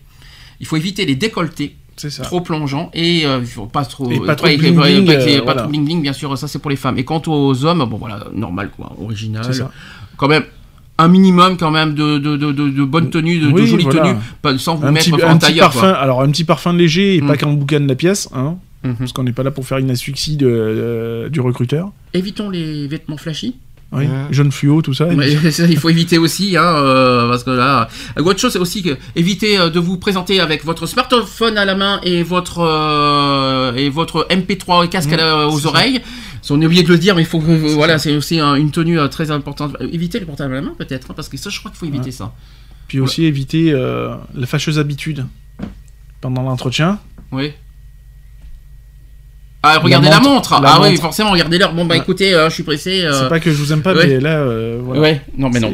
Il 0.60 0.66
faut 0.66 0.76
éviter 0.76 1.06
les 1.06 1.16
décolletés 1.16 1.76
C'est 1.96 2.10
ça. 2.10 2.24
trop 2.24 2.42
plongeants 2.42 2.90
et 2.96 3.26
euh, 3.28 3.42
pas 3.72 3.86
trop 3.86 4.10
Et 4.12 4.20
pas 4.20 4.36
trop 4.36 4.48
ouais, 4.48 4.58
bling 4.58 4.76
pas- 4.76 4.82
bling, 4.88 5.06
pas- 5.06 5.12
euh, 5.14 5.38
pas 5.40 5.44
voilà. 5.44 5.62
trop 5.62 5.70
bling 5.70 5.86
bling, 5.86 6.02
bien 6.02 6.14
sûr, 6.14 6.36
ça 6.36 6.48
c'est 6.48 6.58
pour 6.58 6.72
les 6.72 6.76
femmes. 6.76 6.98
Et 6.98 7.04
quant 7.06 7.22
aux 7.28 7.66
hommes, 7.66 7.86
bon 7.88 7.98
voilà, 7.98 8.26
normal 8.34 8.72
quoi, 8.76 8.96
original. 9.00 9.44
C'est 9.46 9.54
ça. 9.54 9.72
Quand 10.16 10.28
même 10.28 10.44
un 11.00 11.08
minimum 11.08 11.58
quand 11.58 11.72
même 11.72 11.94
de, 11.94 12.18
de, 12.18 12.38
de, 12.38 12.52
de, 12.52 12.70
de 12.70 12.84
bonnes 12.84 13.10
tenues, 13.10 13.40
de, 13.40 13.48
de 13.48 13.52
Oui, 13.54 13.68
jolies 13.68 13.84
voilà. 13.84 14.02
tenues, 14.02 14.16
pas, 14.42 14.58
sans 14.58 14.76
vous 14.76 14.86
Un 14.88 14.92
mettre 14.92 15.06
petit, 15.12 15.24
en 15.24 15.30
un 15.30 15.38
petit 15.38 15.48
tailleur. 15.48 15.72
parfum, 15.72 15.90
alors 15.92 16.22
un 16.22 16.30
petit 16.32 16.44
parfum 16.44 16.74
léger 16.74 17.16
et 17.16 17.22
Mm. 17.22 17.28
pas 17.28 17.38
qu'en 17.38 17.54
boucan 17.54 17.80
de 17.82 17.88
la 17.88 17.96
pièce, 17.96 18.30
hein. 18.34 18.56
Mhm. 18.84 18.96
parce 18.96 19.12
qu'on 19.12 19.24
n'est 19.24 19.32
pas 19.34 19.44
là 19.44 19.52
pour 19.52 19.66
faire 19.66 19.80
une 19.80 19.90
asphyxie 19.92 20.38
de, 20.38 20.48
euh, 20.50 21.30
du 21.30 21.40
recruteur. 21.42 21.92
Évitons 22.14 22.50
les 22.50 22.88
vêtements 22.88 23.18
flashy. 23.18 23.56
Oui, 23.94 24.04
Ouais. 24.04 24.10
jaune 24.32 24.52
fluo, 24.52 24.82
tout 24.82 24.94
ça. 24.94 25.08
Il 25.12 25.78
faut 25.80 25.88
éviter 25.90 26.18
aussi, 26.18 26.58
hein, 26.58 26.62
euh, 26.64 27.30
parce 27.30 27.46
que 27.46 27.52
là, 27.52 27.88
euh, 28.20 28.24
autre 28.24 28.38
chose, 28.40 28.52
c'est 28.52 28.60
aussi 28.60 28.84
que 28.84 28.98
éviter 29.16 29.58
euh, 29.58 29.70
de 29.70 29.80
vous 29.80 29.96
présenter 29.98 30.42
avec 30.42 30.66
votre 30.66 30.88
smartphone 30.88 31.58
à 31.58 31.64
la 31.64 31.74
main 31.76 32.02
et 32.04 32.22
votre 32.22 32.60
euh, 32.60 33.74
et 33.76 33.90
votre 33.90 34.28
MP3 34.30 34.84
et 34.86 34.90
casque 34.90 35.14
à 35.14 35.18
la- 35.18 35.48
aux 35.48 35.60
ça. 35.60 35.70
On 36.52 36.62
est 36.62 36.66
oublié 36.66 36.84
de 36.84 36.90
le 36.90 36.98
dire, 36.98 37.16
mais 37.16 37.22
il 37.24 37.28
faut 37.28 37.40
que 37.40 37.46
voilà, 37.76 37.98
c'est 38.00 38.16
aussi 38.16 38.40
un- 38.40 38.56
une 38.56 38.72
tenue 38.72 39.00
euh, 39.00 39.08
très 39.08 39.32
importante. 39.32 39.76
Euh, 39.82 39.88
Éviter 39.92 40.20
les 40.20 40.26
portables 40.26 40.54
à 40.54 40.56
la 40.56 40.62
main 40.62 40.74
peut-être, 40.78 41.12
hein, 41.12 41.14
parce 41.16 41.30
que 41.30 41.38
ça, 41.38 41.50
je 41.50 41.60
crois 41.60 41.72
qu'il 41.72 41.78
faut 41.80 41.86
éviter 41.86 42.06
Ouais. 42.06 42.12
ça. 42.12 42.34
Puis 42.88 43.00
aussi 43.00 43.26
éviter 43.26 43.72
euh, 43.74 44.16
la 44.34 44.46
fâcheuse 44.48 44.80
habitude 44.80 45.26
pendant 46.22 46.42
l'entretien. 46.44 47.00
Oui. 47.32 47.52
Ah, 49.64 49.80
regardez 49.80 50.08
La 50.08 50.16
la 50.16 50.20
montre, 50.22 50.62
la 50.62 50.76
ah 50.76 50.82
oui, 50.82 50.96
forcément, 50.98 51.32
regardez 51.32 51.58
l'heure. 51.58 51.74
Bon 51.74 51.84
bah 51.86 51.96
Ouais. 51.96 52.02
écoutez, 52.02 52.34
euh, 52.34 52.48
je 52.50 52.54
suis 52.54 52.64
pressé. 52.64 53.04
euh, 53.04 53.24
C'est 53.24 53.30
pas 53.30 53.40
que 53.40 53.52
je 53.52 53.58
vous 53.58 53.74
aime 53.74 53.82
pas, 53.82 53.94
ouais. 53.94 54.08
mais 54.08 54.20
là, 54.20 54.46
voilà. 54.82 55.02
Ouais, 55.02 55.22
non 55.38 55.50
mais 55.50 55.60
non. 55.60 55.74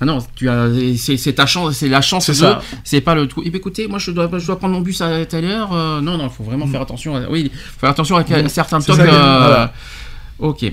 Ah 0.00 0.04
non, 0.04 0.18
tu 0.34 0.48
as, 0.50 0.68
c'est 0.96 1.32
ta 1.32 1.46
chance, 1.46 1.74
c'est 1.76 1.88
la 1.88 2.02
chance 2.02 2.30
C'est 2.30 2.44
c'est 2.84 3.00
pas 3.00 3.14
le 3.14 3.26
truc. 3.26 3.44
Eh 3.46 3.50
bien, 3.50 3.58
écoutez, 3.58 3.88
moi 3.88 3.98
je 3.98 4.10
dois, 4.10 4.28
je 4.36 4.46
dois 4.46 4.58
prendre 4.58 4.74
mon 4.74 4.80
bus 4.82 5.00
à 5.00 5.24
telle 5.24 5.46
heure. 5.46 5.72
euh, 5.72 6.00
non, 6.02 6.18
non, 6.18 6.24
il 6.24 6.30
faut 6.30 6.44
vraiment 6.44 6.66
faire 6.66 6.82
attention. 6.82 7.16
À, 7.16 7.22
oui, 7.30 7.50
faire 7.78 7.88
attention 7.90 8.16
à 8.16 8.20
Mm. 8.22 8.48
certains 8.48 8.80
tocs. 8.80 8.98
euh, 9.00 9.04
voilà. 9.06 9.72
Ok. 10.38 10.70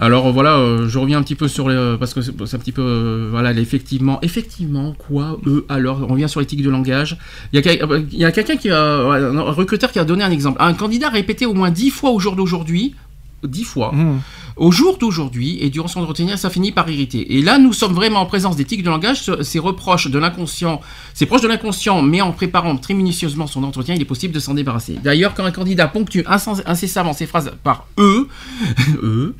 Alors 0.00 0.32
voilà, 0.32 0.54
euh, 0.56 0.88
je 0.88 0.98
reviens 0.98 1.18
un 1.18 1.22
petit 1.22 1.34
peu 1.34 1.48
sur 1.48 1.68
les, 1.68 1.96
parce 1.98 2.14
que 2.14 2.20
c'est 2.22 2.30
un 2.54 2.58
petit 2.58 2.72
peu, 2.72 2.80
euh, 2.80 3.28
voilà, 3.30 3.50
effectivement, 3.52 4.18
effectivement, 4.22 4.94
quoi, 4.96 5.38
eux, 5.46 5.66
alors, 5.68 6.02
on 6.08 6.12
revient 6.12 6.28
sur 6.28 6.40
l'éthique 6.40 6.62
de 6.62 6.70
langage. 6.70 7.18
Il 7.52 7.60
y 7.62 7.68
a, 7.68 7.72
euh, 7.84 8.26
a 8.26 8.32
quelqu'un 8.32 8.56
qui 8.56 8.70
a, 8.70 8.80
un 8.82 9.40
recruteur 9.50 9.90
qui 9.92 9.98
a 9.98 10.04
donné 10.04 10.22
un 10.24 10.30
exemple. 10.30 10.56
Un 10.62 10.72
candidat 10.74 11.10
répété 11.10 11.44
au 11.44 11.52
moins 11.54 11.70
dix 11.70 11.90
fois 11.90 12.10
au 12.12 12.20
jour 12.20 12.34
d'aujourd'hui, 12.36 12.94
dix 13.42 13.64
fois, 13.64 13.92
Mmh. 13.92 14.20
au 14.56 14.70
jour 14.70 14.98
d'aujourd'hui 14.98 15.58
et 15.62 15.70
durant 15.70 15.88
son 15.88 16.00
entretien, 16.02 16.36
ça 16.36 16.50
finit 16.50 16.72
par 16.72 16.88
irriter. 16.90 17.36
Et 17.36 17.42
là, 17.42 17.58
nous 17.58 17.72
sommes 17.72 17.94
vraiment 17.94 18.20
en 18.20 18.26
présence 18.26 18.56
d'éthique 18.56 18.82
de 18.82 18.90
langage. 18.90 19.22
Ce- 19.22 19.42
Ces 19.42 19.58
reproches 19.58 20.08
de 20.08 20.18
l'inconscient, 20.18 20.80
c'est 21.14 21.26
proche 21.26 21.40
de 21.40 21.48
l'inconscient, 21.48 22.02
mais 22.02 22.20
en 22.20 22.32
préparant 22.32 22.76
très 22.76 22.94
minutieusement 22.94 23.46
son 23.46 23.64
entretien, 23.64 23.94
il 23.94 24.02
est 24.02 24.04
possible 24.04 24.34
de 24.34 24.40
s'en 24.40 24.54
débarrasser. 24.54 24.98
D'ailleurs, 25.02 25.34
quand 25.34 25.44
un 25.44 25.50
candidat 25.52 25.88
ponctue 25.88 26.20
incessamment 26.26 27.12
ses 27.14 27.26
phrases 27.26 27.52
par 27.64 27.86
eux, 27.98 28.28
eux, 29.02 29.34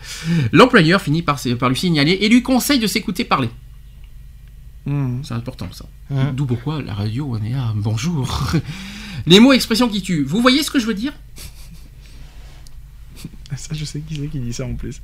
l'employeur 0.53 1.01
finit 1.01 1.23
par, 1.23 1.39
lui 1.69 1.77
signaler 1.77 2.13
et 2.21 2.29
lui 2.29 2.43
conseille 2.43 2.79
de 2.79 2.87
s'écouter 2.87 3.25
parler. 3.25 3.51
Hmm. 4.87 5.19
C'est 5.23 5.35
important 5.35 5.69
ça. 5.73 5.85
Hein. 6.11 6.33
D'où 6.35 6.47
pourquoi 6.47 6.81
la 6.81 6.95
radio, 6.95 7.29
on 7.39 7.45
est 7.45 7.51
là. 7.51 7.73
Bonjour. 7.77 8.51
Les 9.27 9.39
mots 9.39 9.53
expressions 9.53 9.89
qui 9.89 10.01
tuent. 10.01 10.25
Vous 10.25 10.41
voyez 10.41 10.63
ce 10.63 10.71
que 10.71 10.79
je 10.79 10.87
veux 10.87 10.95
dire? 10.95 11.13
Ça, 13.57 13.71
je 13.75 13.85
sais 13.85 14.01
qui 14.01 14.17
c'est 14.17 14.27
qui 14.29 14.39
dit 14.39 14.53
ça 14.53 14.65
en 14.65 14.75
plus. 14.75 15.01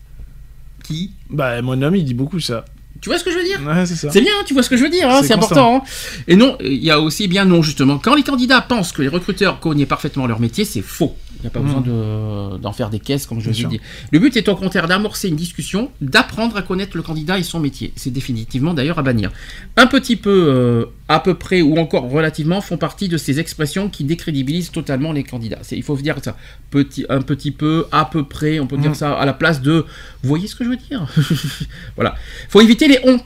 Qui 0.84 1.12
Bah, 1.30 1.60
mon 1.62 1.80
homme, 1.82 1.96
il 1.96 2.04
dit 2.04 2.14
beaucoup 2.14 2.40
ça. 2.40 2.64
Tu 3.00 3.10
vois 3.10 3.18
ce 3.18 3.24
que 3.24 3.30
je 3.30 3.36
veux 3.36 3.44
dire 3.44 3.60
Ouais, 3.66 3.84
c'est 3.86 4.20
bien, 4.20 4.32
tu 4.46 4.54
vois 4.54 4.62
ce 4.62 4.70
que 4.70 4.76
je 4.76 4.82
veux 4.82 4.88
dire, 4.88 5.08
hein, 5.10 5.18
C'est 5.20 5.28
c'est 5.28 5.34
important. 5.34 5.82
hein. 5.84 5.88
Et 6.28 6.34
non, 6.36 6.56
il 6.60 6.82
y 6.82 6.90
a 6.90 6.98
aussi 7.00 7.28
bien 7.28 7.44
non, 7.44 7.60
justement. 7.62 7.98
Quand 7.98 8.14
les 8.14 8.22
candidats 8.22 8.62
pensent 8.62 8.92
que 8.92 9.02
les 9.02 9.08
recruteurs 9.08 9.60
connaissent 9.60 9.86
parfaitement 9.88 10.26
leur 10.26 10.40
métier, 10.40 10.64
c'est 10.64 10.80
faux. 10.82 11.14
Il 11.38 11.42
n'y 11.42 11.46
a 11.48 11.50
pas 11.50 11.60
besoin 11.60 11.80
de- 11.80 12.56
d'en 12.58 12.72
faire 12.72 12.88
des 12.90 12.98
caisses, 12.98 13.26
comme 13.26 13.40
je 13.40 13.50
vous 13.50 13.68
dit. 13.68 13.80
Le 14.10 14.18
but 14.18 14.36
est 14.36 14.48
au 14.48 14.56
contraire 14.56 14.88
d'amorcer 14.88 15.28
une 15.28 15.36
discussion, 15.36 15.90
d'apprendre 16.00 16.56
à 16.56 16.62
connaître 16.62 16.96
le 16.96 17.02
candidat 17.02 17.38
et 17.38 17.42
son 17.42 17.60
métier. 17.60 17.92
C'est 17.94 18.10
définitivement 18.10 18.72
d'ailleurs 18.74 18.98
à 18.98 19.02
bannir. 19.02 19.30
Un 19.76 19.86
petit 19.86 20.16
peu, 20.16 20.46
euh, 20.48 20.84
à 21.08 21.20
peu 21.20 21.34
près 21.34 21.62
ou 21.62 21.76
encore 21.78 22.08
relativement 22.10 22.60
font 22.60 22.78
partie 22.78 23.08
de 23.08 23.16
ces 23.16 23.38
expressions 23.38 23.88
qui 23.88 24.04
décrédibilisent 24.04 24.72
totalement 24.72 25.12
les 25.12 25.22
candidats. 25.24 25.60
Il 25.72 25.82
faut 25.82 25.96
dire 25.96 26.16
ça. 26.24 26.36
Petit, 26.70 27.04
un 27.08 27.20
petit 27.20 27.50
peu, 27.52 27.86
à 27.92 28.04
peu 28.06 28.24
près, 28.24 28.58
on 28.58 28.66
peut 28.66 28.78
dire 28.78 28.90
Mm. 28.92 28.94
ça 28.94 29.12
à 29.12 29.24
la 29.26 29.32
place 29.34 29.60
de. 29.62 29.84
Vous 30.22 30.28
voyez 30.28 30.46
ce 30.48 30.56
que 30.56 30.64
je 30.64 30.70
veux 30.70 30.76
dire? 30.76 31.06
Voilà. 31.96 32.14
faut 32.48 32.60
éviter 32.60 32.88
les 32.88 32.98
on. 33.04 33.18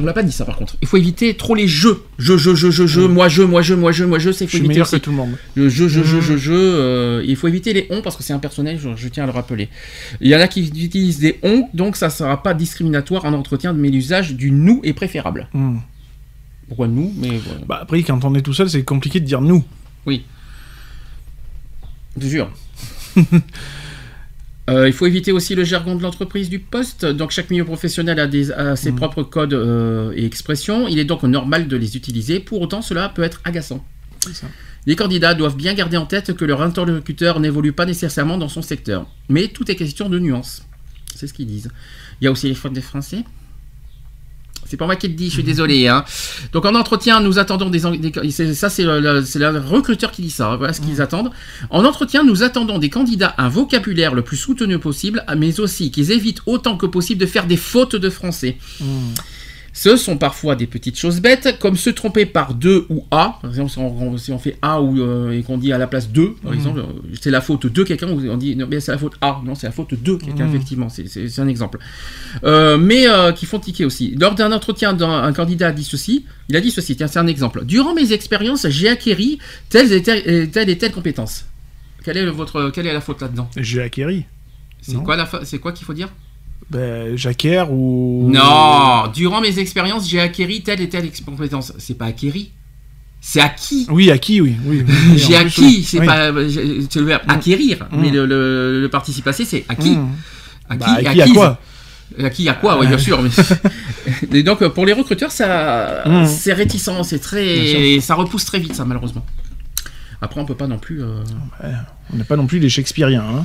On 0.00 0.04
l'a 0.04 0.12
pas 0.12 0.22
dit 0.22 0.32
ça 0.32 0.44
par 0.44 0.56
contre. 0.56 0.76
Il 0.82 0.88
faut 0.88 0.96
éviter 0.96 1.34
trop 1.36 1.54
les 1.54 1.68
jeux. 1.68 2.02
Je, 2.18 2.36
je, 2.36 2.54
je, 2.54 2.70
je, 2.70 2.86
je, 2.86 3.00
moi, 3.00 3.28
je, 3.28 3.42
moi, 3.42 3.62
je, 3.62 3.74
moi, 3.74 3.92
je, 3.92 4.04
moi, 4.04 4.18
je. 4.18 4.32
C'est 4.32 4.44
Je 4.46 4.50
faut 4.50 4.56
suis 4.56 4.58
éviter 4.58 4.68
meilleur 4.68 4.86
aussi. 4.86 4.96
que 4.96 5.04
tout 5.04 5.10
le 5.10 5.16
monde. 5.16 5.36
Le 5.54 5.68
je, 5.68 5.88
je, 5.88 6.02
je, 6.02 6.20
je, 6.20 6.36
je. 6.36 6.52
euh, 6.52 7.22
il 7.26 7.36
faut 7.36 7.48
éviter 7.48 7.72
les 7.72 7.86
on 7.90 8.02
parce 8.02 8.16
que 8.16 8.22
c'est 8.22 8.32
impersonnel, 8.32 8.78
je, 8.82 8.90
je 8.96 9.08
tiens 9.08 9.22
à 9.24 9.26
le 9.26 9.32
rappeler. 9.32 9.68
Il 10.20 10.28
y 10.28 10.34
en 10.36 10.40
a 10.40 10.48
qui 10.48 10.62
utilisent 10.66 11.20
des 11.20 11.38
on, 11.42 11.68
donc 11.74 11.96
ça 11.96 12.06
ne 12.06 12.12
sera 12.12 12.42
pas 12.42 12.54
discriminatoire 12.54 13.24
en 13.24 13.32
entretien, 13.32 13.72
mais 13.72 13.88
l'usage 13.90 14.34
du 14.34 14.50
nous 14.50 14.80
est 14.84 14.92
préférable. 14.94 15.48
Hmm. 15.52 15.78
Pourquoi 16.68 16.88
nous 16.88 17.12
Mais 17.18 17.28
voilà. 17.38 17.60
Bah, 17.66 17.78
après, 17.82 18.02
quand 18.02 18.24
on 18.24 18.34
est 18.34 18.42
tout 18.42 18.54
seul, 18.54 18.68
c'est 18.70 18.82
compliqué 18.84 19.20
de 19.20 19.26
dire 19.26 19.40
nous. 19.40 19.62
Je 22.16 22.28
jure. 22.28 22.50
Euh, 24.70 24.86
il 24.86 24.94
faut 24.94 25.06
éviter 25.06 25.30
aussi 25.30 25.54
le 25.54 25.62
jargon 25.64 25.94
de 25.94 26.02
l'entreprise 26.02 26.48
du 26.48 26.58
poste. 26.58 27.04
Donc 27.04 27.30
chaque 27.32 27.50
milieu 27.50 27.64
professionnel 27.64 28.18
a, 28.18 28.26
des, 28.26 28.50
a 28.50 28.76
ses 28.76 28.90
Mhm. 28.92 28.96
propres 28.96 29.22
codes 29.22 29.52
euh, 29.52 30.12
et 30.16 30.24
expressions. 30.24 30.88
Il 30.88 30.98
est 30.98 31.04
donc 31.04 31.22
normal 31.22 31.68
de 31.68 31.76
les 31.76 31.96
utiliser. 31.96 32.40
Pour 32.40 32.60
autant, 32.62 32.80
cela 32.80 33.08
peut 33.10 33.22
être 33.22 33.40
agaçant. 33.44 33.84
Ça. 34.32 34.46
Les 34.86 34.96
candidats 34.96 35.34
doivent 35.34 35.56
bien 35.56 35.74
garder 35.74 35.96
en 35.98 36.06
tête 36.06 36.32
que 36.34 36.44
leur 36.46 36.62
interlocuteur 36.62 37.40
n'évolue 37.40 37.72
pas 37.72 37.84
nécessairement 37.86 38.38
dans 38.38 38.48
son 38.48 38.62
secteur. 38.62 39.06
Mais 39.28 39.48
tout 39.48 39.70
est 39.70 39.76
question 39.76 40.08
de 40.08 40.18
nuances. 40.18 40.62
C'est 41.14 41.26
ce 41.26 41.34
qu'ils 41.34 41.46
disent. 41.46 41.68
Il 42.20 42.24
y 42.24 42.28
a 42.28 42.30
aussi 42.30 42.48
les 42.48 42.54
fautes 42.54 42.72
des 42.72 42.80
Français. 42.80 43.22
C'est 44.66 44.76
pas 44.76 44.86
moi 44.86 44.96
qui 44.96 45.08
le 45.08 45.14
dis, 45.14 45.28
je 45.28 45.34
suis 45.34 45.42
désolé. 45.42 45.88
Hein. 45.88 46.04
Donc 46.52 46.64
en 46.64 46.74
entretien, 46.74 47.20
nous 47.20 47.38
attendons 47.38 47.70
des... 47.70 47.80
des- 47.80 48.54
ça, 48.54 48.70
c'est 48.70 48.84
le, 48.84 49.58
recruteur 49.66 50.10
qui 50.10 50.22
dit 50.22 50.30
ça. 50.30 50.52
hein. 50.52 50.56
Voilà 50.56 50.72
ce 50.72 50.80
qu'ils 50.80 51.00
attendent. 51.00 51.30
En 51.70 51.84
entretien, 51.84 52.24
nous 52.24 52.42
attendons 52.42 52.78
des 52.78 52.90
candidats 52.90 53.34
un 53.38 53.48
vocabulaire 53.48 54.14
le 54.14 54.22
plus 54.22 54.36
soutenu 54.36 54.78
possible, 54.78 55.24
mais 55.36 55.60
aussi 55.60 55.90
qu'ils 55.90 56.10
évitent 56.12 56.40
autant 56.46 56.76
que 56.76 56.86
possible 56.86 57.20
de 57.20 57.26
faire 57.26 57.46
des 57.46 57.56
fautes 57.56 57.96
de 57.96 58.10
français. 58.10 58.56
Hmm. 58.80 58.84
Ce 59.76 59.96
sont 59.96 60.16
parfois 60.18 60.54
des 60.54 60.68
petites 60.68 60.96
choses 60.96 61.20
bêtes, 61.20 61.58
comme 61.58 61.76
se 61.76 61.90
tromper 61.90 62.26
par 62.26 62.54
deux 62.54 62.86
ou 62.90 63.04
a. 63.10 63.40
Par 63.42 63.50
exemple, 63.50 63.70
si 63.72 63.78
on, 63.78 64.16
si 64.18 64.30
on 64.30 64.38
fait 64.38 64.56
a 64.62 64.80
ou, 64.80 65.00
euh, 65.00 65.32
et 65.32 65.42
qu'on 65.42 65.58
dit 65.58 65.72
à 65.72 65.78
la 65.78 65.88
place 65.88 66.08
deux, 66.10 66.34
par 66.34 66.52
Mhm. 66.52 66.58
exemple, 66.58 66.78
euh, 66.78 66.84
c'est 67.20 67.32
la 67.32 67.40
faute 67.40 67.66
de 67.66 67.82
quelqu'un, 67.82 68.08
ou 68.08 68.20
on 68.30 68.36
dit 68.36 68.54
non, 68.54 68.68
mais 68.70 68.78
c'est 68.78 68.92
la 68.92 68.98
faute 68.98 69.14
a. 69.20 69.40
Non, 69.44 69.56
c'est 69.56 69.66
la 69.66 69.72
faute 69.72 69.92
de 70.00 70.14
quelqu'un, 70.14 70.44
Mhm. 70.46 70.54
effectivement. 70.54 70.88
C'est- 70.88 71.40
un 71.40 71.48
exemple. 71.48 71.78
Euh, 72.44 72.78
mais 72.78 73.08
euh, 73.08 73.32
qui 73.32 73.46
font 73.46 73.58
tiquer 73.58 73.84
aussi. 73.84 74.14
Lors 74.16 74.36
d'un 74.36 74.52
entretien, 74.52 74.96
un 75.00 75.32
candidat 75.32 75.68
a 75.68 75.72
dit 75.72 75.82
ceci. 75.82 76.24
Il 76.48 76.54
a 76.54 76.60
dit 76.60 76.70
ceci. 76.70 76.94
Tiens, 76.94 77.08
c'est 77.08 77.18
un 77.18 77.26
exemple. 77.26 77.64
Durant 77.64 77.94
mes 77.94 78.12
expériences, 78.12 78.68
j'ai 78.68 78.88
acquéri 78.88 79.40
telle 79.70 79.92
et 79.92 80.02
telle, 80.02 80.22
et 80.30 80.48
telle 80.50 80.70
et 80.70 80.78
telle 80.78 80.92
compétence. 80.92 81.46
Quelle 82.04 82.16
est, 82.18 82.24
le- 82.24 82.30
votre, 82.30 82.70
quelle 82.70 82.86
est 82.86 82.92
la 82.92 83.00
faute 83.00 83.20
là-dedans? 83.22 83.50
J'ai 83.56 83.82
acquéri. 83.82 84.24
C'est 84.82 84.94
quoi 85.02 85.16
la 85.16 85.26
fa- 85.26 85.44
C'est 85.44 85.58
quoi 85.58 85.72
qu'il 85.72 85.84
faut 85.84 85.94
dire? 85.94 86.10
Ben, 86.70 87.16
j'acquiers 87.16 87.64
ou. 87.70 88.28
Non, 88.32 89.08
durant 89.14 89.40
mes 89.40 89.58
expériences, 89.58 90.08
j'ai 90.08 90.20
acquéri 90.20 90.62
telle 90.62 90.80
et 90.80 90.88
telle 90.88 91.10
compétence. 91.24 91.72
C'est 91.78 91.96
pas 91.98 92.06
acquéri, 92.06 92.52
c'est 93.20 93.40
acquis. 93.40 93.86
Oui, 93.90 94.10
acquis, 94.10 94.40
oui. 94.40 94.56
oui. 94.64 94.82
Oui, 95.10 95.18
J'ai 95.18 95.36
acquis, 95.36 95.84
c'est 95.84 96.00
Oui. 96.00 96.06
pas 96.06 96.28
c'est 96.90 97.00
le 97.00 97.04
verbe 97.06 97.22
acquérir, 97.28 97.86
Mm. 97.92 98.00
mais 98.00 98.10
le, 98.10 98.26
le, 98.26 98.80
le 98.80 98.88
participe 98.88 99.24
passé 99.24 99.44
c'est 99.44 99.64
acquis. 99.68 99.96
Hmm. 99.96 100.08
Acquis, 100.70 100.84
Bah, 101.04 101.10
acquis 101.10 101.20
à 101.22 101.28
quoi 101.28 101.60
Acquis 102.22 102.48
à 102.48 102.54
quoi, 102.54 102.78
oui, 102.78 102.86
bien 102.86 102.98
sûr. 102.98 103.20
Mais... 103.22 103.30
et 104.38 104.42
donc 104.42 104.62
euh, 104.62 104.68
pour 104.70 104.86
les 104.86 104.92
recruteurs, 104.94 105.32
ça, 105.32 106.02
Mm. 106.06 106.26
c'est 106.26 106.52
réticent, 106.54 106.88
c'est 107.04 107.18
très, 107.18 107.98
ça 108.00 108.14
repousse 108.14 108.44
très 108.46 108.58
vite, 108.58 108.74
ça 108.74 108.84
malheureusement. 108.84 109.24
Après, 110.22 110.40
on 110.40 110.46
peut 110.46 110.54
pas 110.54 110.66
non 110.66 110.78
plus. 110.78 111.02
euh, 111.02 111.22
On 112.12 112.16
n'est 112.16 112.24
pas 112.24 112.36
non 112.36 112.46
plus 112.46 112.58
des 112.58 112.70
Shakespeariens. 112.70 113.22
Hein. 113.24 113.44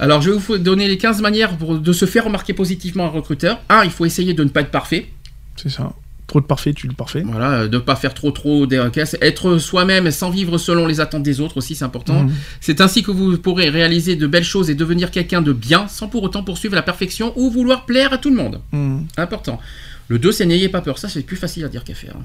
Alors, 0.00 0.22
je 0.22 0.30
vais 0.30 0.36
vous 0.38 0.58
donner 0.58 0.88
les 0.88 0.98
15 0.98 1.20
manières 1.20 1.56
pour- 1.56 1.78
de 1.78 1.92
se 1.92 2.06
faire 2.06 2.24
remarquer 2.24 2.54
positivement 2.54 3.04
un 3.04 3.08
recruteur. 3.10 3.60
Un, 3.68 3.84
il 3.84 3.90
faut 3.90 4.06
essayer 4.06 4.32
de 4.34 4.42
ne 4.42 4.48
pas 4.48 4.62
être 4.62 4.70
parfait. 4.70 5.08
C'est 5.56 5.68
ça. 5.68 5.92
Trop 6.26 6.40
de 6.40 6.46
parfait, 6.46 6.72
tu 6.72 6.86
le 6.86 6.92
parfait. 6.94 7.22
Voilà, 7.26 7.50
euh, 7.62 7.68
de 7.68 7.74
ne 7.76 7.82
pas 7.82 7.96
faire 7.96 8.14
trop 8.14 8.30
trop 8.30 8.64
des. 8.66 8.76
Être 9.20 9.58
soi-même 9.58 10.10
sans 10.12 10.30
vivre 10.30 10.58
selon 10.58 10.86
les 10.86 11.00
attentes 11.00 11.24
des 11.24 11.40
autres 11.40 11.56
aussi, 11.56 11.74
c'est 11.74 11.84
important. 11.84 12.22
Mhm. 12.22 12.32
C'est 12.60 12.80
ainsi 12.80 13.02
que 13.02 13.10
vous 13.10 13.36
pourrez 13.36 13.68
réaliser 13.68 14.14
de 14.16 14.26
belles 14.28 14.44
choses 14.44 14.70
et 14.70 14.74
devenir 14.76 15.10
quelqu'un 15.10 15.42
de 15.42 15.52
bien 15.52 15.88
sans 15.88 16.06
pour 16.08 16.22
autant 16.22 16.44
poursuivre 16.44 16.74
la 16.76 16.82
perfection 16.82 17.32
ou 17.36 17.50
vouloir 17.50 17.84
plaire 17.84 18.12
à 18.12 18.18
tout 18.18 18.30
le 18.30 18.36
monde. 18.36 18.60
Hmm. 18.72 19.00
Important. 19.16 19.60
Le 20.08 20.18
2, 20.20 20.30
c'est 20.32 20.46
n'ayez 20.46 20.68
pas 20.68 20.80
peur. 20.82 20.98
Ça, 20.98 21.08
c'est 21.08 21.22
plus 21.22 21.36
facile 21.36 21.64
à 21.64 21.68
dire 21.68 21.82
qu'à 21.84 21.94
faire. 21.94 22.14
hein. 22.16 22.24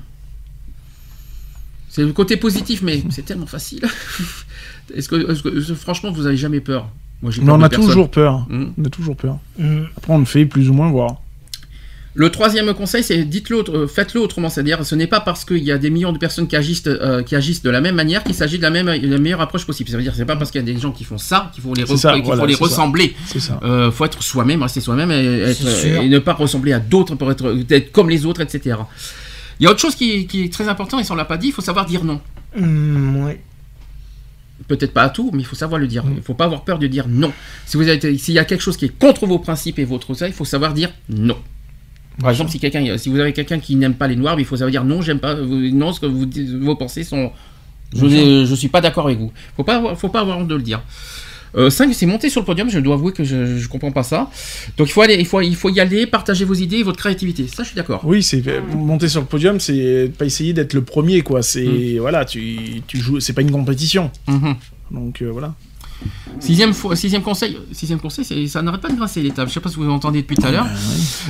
C'est 1.90 2.04
le 2.04 2.14
côté 2.14 2.38
positif, 2.38 2.84
mais 2.84 3.02
c'est 3.10 3.26
tellement 3.26 3.48
facile. 3.48 3.84
Est-ce 4.94 5.10
que, 5.10 5.74
franchement, 5.74 6.12
vous 6.12 6.28
avez 6.28 6.38
jamais 6.38 6.62
peur? 6.62 6.90
Moi, 7.26 7.32
j'ai 7.32 7.42
Mais 7.42 7.48
peur 7.48 7.56
on 7.56 7.62
a 7.64 7.70
personne. 7.70 7.88
toujours 7.88 8.12
peur. 8.12 8.46
On 8.52 8.86
a 8.86 8.90
toujours 8.90 9.16
peur. 9.16 9.40
Après, 9.98 10.14
on 10.14 10.20
le 10.20 10.26
fait 10.26 10.46
plus 10.46 10.70
ou 10.70 10.74
moins 10.74 10.92
voir. 10.92 11.22
Le 12.18 12.30
troisième 12.30 12.72
conseil, 12.76 13.04
c'est 13.04 13.26
dites-le, 13.26 13.58
autre- 13.58 13.76
euh, 13.76 13.88
faites-le 13.88 14.22
autrement. 14.22 14.48
C'est-à-dire, 14.50 14.86
ce 14.86 14.94
n'est 14.94 15.08
pas 15.08 15.20
parce 15.22 15.44
qu'il 15.44 15.64
y 15.64 15.72
a 15.72 15.80
des 15.80 15.90
millions 15.90 16.14
de 16.14 16.20
personnes 16.20 16.48
qui 16.48 16.56
agissent, 16.56 16.84
euh, 16.86 17.24
qui 17.24 17.36
agissent 17.36 17.64
de 17.64 17.70
la 17.72 17.82
même 17.82 17.96
manière 17.96 18.24
qu'il 18.24 18.36
s'agit 18.36 18.58
de 18.58 18.62
la 18.62 18.70
même, 18.70 18.86
la 18.86 19.18
meilleure 19.18 19.42
approche 19.42 19.66
possible. 19.66 19.90
Ça 19.90 19.98
veut 19.98 20.04
dire, 20.04 20.14
c'est 20.16 20.24
pas 20.24 20.36
parce 20.36 20.52
qu'il 20.52 20.62
y 20.62 20.64
a 20.64 20.74
des 20.74 20.80
gens 20.80 20.92
qui 20.92 21.04
font 21.04 21.18
ça 21.18 21.50
qu'il 21.54 21.64
faut 21.64 21.74
les, 21.74 21.84
re- 21.84 21.98
ça, 21.98 22.14
qu'il 22.14 22.24
voilà, 22.24 22.42
faut 22.44 22.48
les 22.48 22.54
c'est 22.54 22.60
ça. 22.60 22.66
ressembler. 22.66 23.16
C'est 23.26 23.40
ça. 23.42 23.60
Euh, 23.64 23.90
faut 23.92 24.06
être 24.06 24.22
soi-même, 24.22 24.62
rester 24.62 24.82
soi-même 24.82 25.10
et, 25.12 25.16
être- 25.42 26.08
ne 26.08 26.20
pas 26.20 26.34
ressembler 26.34 26.74
à 26.74 26.80
d'autres 26.80 27.16
pour 27.16 27.32
être, 27.32 27.54
être 27.72 27.92
comme 27.92 28.10
les 28.12 28.26
autres, 28.28 28.40
etc. 28.42 28.78
Il 29.60 29.64
y 29.64 29.68
a 29.68 29.72
autre 29.72 29.80
chose 29.82 29.96
qui, 29.96 30.28
qui 30.28 30.44
est 30.46 30.54
très 30.54 30.70
important 30.70 31.00
et 31.00 31.04
si 31.04 31.12
on 31.12 31.16
l'a 31.16 31.26
pas 31.26 31.38
dit, 31.38 31.48
il 31.48 31.54
faut 31.54 31.62
savoir 31.64 31.86
dire 31.86 32.04
non. 32.06 32.22
Mm, 32.58 33.26
ouais. 33.26 33.42
Peut-être 34.68 34.94
pas 34.94 35.04
à 35.04 35.10
tout, 35.10 35.30
mais 35.34 35.40
il 35.42 35.46
faut 35.46 35.56
savoir 35.56 35.80
le 35.80 35.88
dire. 35.88 36.04
Mm. 36.06 36.14
Il 36.18 36.24
faut 36.24 36.34
pas 36.34 36.46
avoir 36.46 36.64
peur 36.64 36.80
de 36.80 36.88
dire 36.88 37.08
non. 37.08 37.32
Si 37.66 37.78
vous 37.78 37.88
avez, 37.88 38.18
s'il 38.18 38.34
y 38.34 38.40
a 38.40 38.46
quelque 38.46 38.62
chose 38.62 38.78
qui 38.78 38.86
est 38.86 38.98
contre 38.98 39.26
vos 39.28 39.40
principes 39.40 39.78
et 39.80 39.86
votre 39.86 40.14
ça, 40.16 40.28
il 40.28 40.34
faut 40.34 40.46
savoir 40.46 40.74
dire 40.74 40.92
non. 41.10 41.38
Par 42.20 42.32
exemple, 42.32 42.50
si 42.50 42.60
quelqu'un, 42.60 42.98
si 42.98 43.10
vous 43.10 43.20
avez 43.20 43.34
quelqu'un 43.34 43.60
qui 43.60 43.76
n'aime 43.76 43.94
pas 43.94 44.08
les 44.08 44.16
noirs, 44.16 44.40
il 44.40 44.46
faut 44.46 44.56
savoir 44.56 44.72
dire 44.72 44.84
non, 44.86 45.02
j'aime 45.02 45.20
pas, 45.20 45.36
non, 45.36 45.92
ce 45.92 46.00
que 46.00 46.06
vous, 46.06 46.26
vos 46.64 46.76
pensées 46.76 47.04
sont, 47.04 47.32
je, 47.94 48.46
je 48.46 48.56
suis 48.56 48.70
pas 48.70 48.80
d'accord 48.82 49.06
avec 49.06 49.20
vous. 49.20 49.32
Faut 49.58 49.64
pas, 49.64 49.76
avoir- 49.76 49.98
faut 50.00 50.10
pas 50.10 50.22
avoir 50.22 50.38
honte 50.40 50.48
de 50.48 50.56
le 50.56 50.62
dire. 50.62 50.82
5, 51.70 51.94
c'est 51.94 52.06
monter 52.06 52.30
sur 52.30 52.42
le 52.42 52.46
podium. 52.46 52.70
Je 52.70 52.80
dois 52.80 52.96
avouer 52.96 53.14
que 53.14 53.24
je, 53.24 53.58
je 53.58 53.68
comprends 53.68 53.92
pas 53.92 54.04
ça. 54.04 54.30
Donc 54.78 54.88
il 54.88 54.92
faut 54.92 55.02
aller, 55.02 55.16
il 55.16 55.26
faut, 55.26 55.42
il 55.42 55.56
faut 55.56 55.70
y 55.70 55.80
aller, 55.80 56.08
partager 56.08 56.46
vos 56.46 56.54
idées 56.54 56.78
et 56.78 56.84
votre 56.84 56.98
créativité. 57.00 57.48
Ça, 57.48 57.64
je 57.64 57.70
suis 57.70 57.76
d'accord. 57.76 58.02
Oui, 58.04 58.24
c'est 58.24 58.44
monter 58.76 59.08
sur 59.08 59.22
le 59.22 59.28
podium, 59.28 59.60
c'est 59.60 60.12
pas 60.18 60.26
essayer 60.26 60.54
d'être 60.54 60.74
le 60.74 60.84
premier, 60.84 61.22
quoi. 61.22 61.42
C'est 61.42 61.66
Mm. 61.66 62.00
voilà, 62.00 62.26
tu, 62.26 62.82
tu 62.88 62.98
joues, 63.00 63.20
c'est 63.20 63.34
pas 63.34 63.42
une 63.42 63.52
compétition. 63.52 64.12
Mhm. 64.28 64.56
Donc 64.92 65.22
euh, 65.22 65.30
voilà. 65.32 65.54
Sixième, 66.40 66.74
conseil, 67.24 67.58
sixième 67.72 68.00
conseil, 68.00 68.50
ça 68.50 68.62
n'arrête 68.62 68.82
pas 68.82 68.90
de 68.90 68.96
grincer 68.96 69.22
les 69.22 69.32
tables. 69.32 69.50
Je 69.50 69.54
sais 69.54 69.60
pas 69.62 69.70
si 69.70 69.78
vous 69.78 69.90
entendez 69.90 70.22
depuis 70.22 70.36
tout 70.36 70.46
à 70.46 70.52
l'heure. 70.52 70.68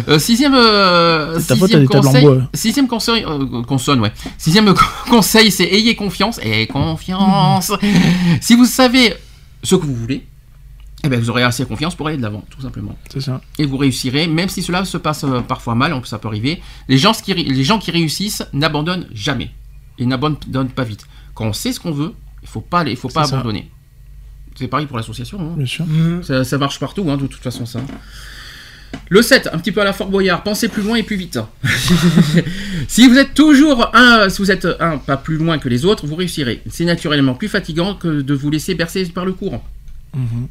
Euh, 0.10 0.20
sixième, 0.20 0.56
euh, 0.56 1.40
sixième 1.40 1.88
conseil, 1.88 2.28
sixième 2.54 2.88
conseil, 2.88 3.24
euh, 3.26 3.62
consonne, 3.62 4.02
ouais. 4.02 4.12
Sixième 4.38 4.74
conseil, 5.10 5.52
c'est 5.52 5.66
ayez 5.72 5.96
confiance 5.96 6.40
et 6.44 6.66
confiance. 6.68 7.72
si 8.42 8.56
vous 8.56 8.66
savez 8.66 9.14
ce 9.66 9.76
que 9.76 9.86
vous 9.86 9.96
voulez, 9.96 10.26
eh 11.04 11.10
ben 11.10 11.20
vous 11.20 11.30
aurez 11.30 11.44
assez 11.44 11.66
confiance 11.66 11.96
pour 11.96 12.08
aller 12.08 12.18
de 12.18 12.22
l'avant, 12.22 12.44
tout 12.50 12.62
simplement. 12.62 12.98
C'est 13.12 13.22
ça. 13.22 13.42
Et 13.60 13.66
vous 13.66 13.78
réussirez, 13.78 14.28
même 14.28 14.50
si 14.50 14.64
cela 14.64 14.86
se 14.86 14.98
passe 14.98 15.24
euh, 15.24 15.42
parfois 15.42 15.76
mal, 15.76 16.00
ça 16.06 16.18
peut 16.20 16.28
arriver. 16.28 16.62
Les 16.88 16.98
gens 16.98 17.12
qui, 17.14 17.34
les 17.34 17.64
gens 17.64 17.80
qui 17.80 17.92
réussissent 17.92 18.44
n'abandonnent 18.54 19.08
jamais 19.14 19.52
et 19.98 20.06
n'abandonnent 20.06 20.70
pas 20.70 20.84
vite. 20.84 21.06
Quand 21.34 21.46
on 21.46 21.54
sait 21.54 21.74
ce 21.74 21.80
qu'on 21.80 21.92
veut, 21.92 22.14
il 22.42 22.48
faut 22.48 22.62
pas, 22.62 22.84
il 22.88 22.96
faut 22.98 23.10
pas 23.10 23.24
abandonner. 23.34 23.70
C'est 24.56 24.68
pareil 24.68 24.86
pour 24.88 24.98
l'association. 24.98 25.40
hein. 25.42 25.54
Bien 25.58 25.66
sûr. 25.66 25.86
Mm. 25.86 26.24
Ça, 26.24 26.44
ça 26.44 26.58
marche 26.58 26.80
partout, 26.80 27.06
hein, 27.10 27.18
de 27.18 27.28
toute 27.28 27.42
façon, 27.42 27.66
ça. 27.66 27.82
Le 29.10 29.22
7, 29.22 29.50
un 29.54 29.58
petit 29.58 29.72
peu 29.72 29.82
à 29.82 29.84
la 29.84 29.94
Fort 29.94 30.10
Boyard, 30.10 30.44
pensez 30.44 30.68
plus 30.68 30.84
loin 30.84 30.96
et 30.96 31.04
plus 31.04 31.16
vite. 31.16 31.40
si 32.88 33.08
vous 33.08 33.18
êtes 33.18 33.34
toujours 33.34 33.92
un, 33.96 34.30
si 34.30 34.40
vous 34.40 34.52
êtes 34.52 34.68
un 34.80 34.98
pas 34.98 35.18
plus 35.18 35.38
loin 35.38 35.58
que 35.58 35.70
les 35.70 35.86
autres, 35.86 36.08
vous 36.08 36.16
réussirez. 36.16 36.62
C'est 36.70 36.86
naturellement 36.86 37.34
plus 37.34 37.48
fatigant 37.48 37.96
que 37.96 38.22
de 38.22 38.34
vous 38.34 38.50
laisser 38.50 38.76
bercer 38.76 39.06
par 39.06 39.26
le 39.26 39.34
courant. 39.34 39.64
Mhm. 40.14 40.48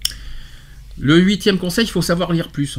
Le 0.98 1.18
huitième 1.18 1.58
conseil, 1.58 1.84
il 1.84 1.90
faut 1.90 2.02
savoir 2.02 2.32
lire 2.32 2.48
plus. 2.48 2.78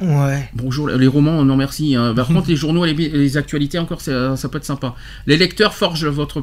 Ouais. 0.00 0.48
Bonjour, 0.54 0.88
les 0.88 1.06
romans, 1.06 1.44
non 1.44 1.56
merci. 1.56 1.94
hein. 1.96 2.12
Par 2.14 2.26
contre, 2.28 2.48
les 2.48 2.56
journaux 2.56 2.84
et 2.84 2.92
les, 2.92 3.08
les 3.08 3.36
actualités, 3.36 3.78
encore, 3.78 4.00
ça, 4.00 4.36
ça 4.36 4.48
peut 4.48 4.58
être 4.58 4.64
sympa. 4.64 4.94
Les 5.26 5.36
lecteurs 5.36 5.74
forgent 5.74 6.06
votre 6.06 6.42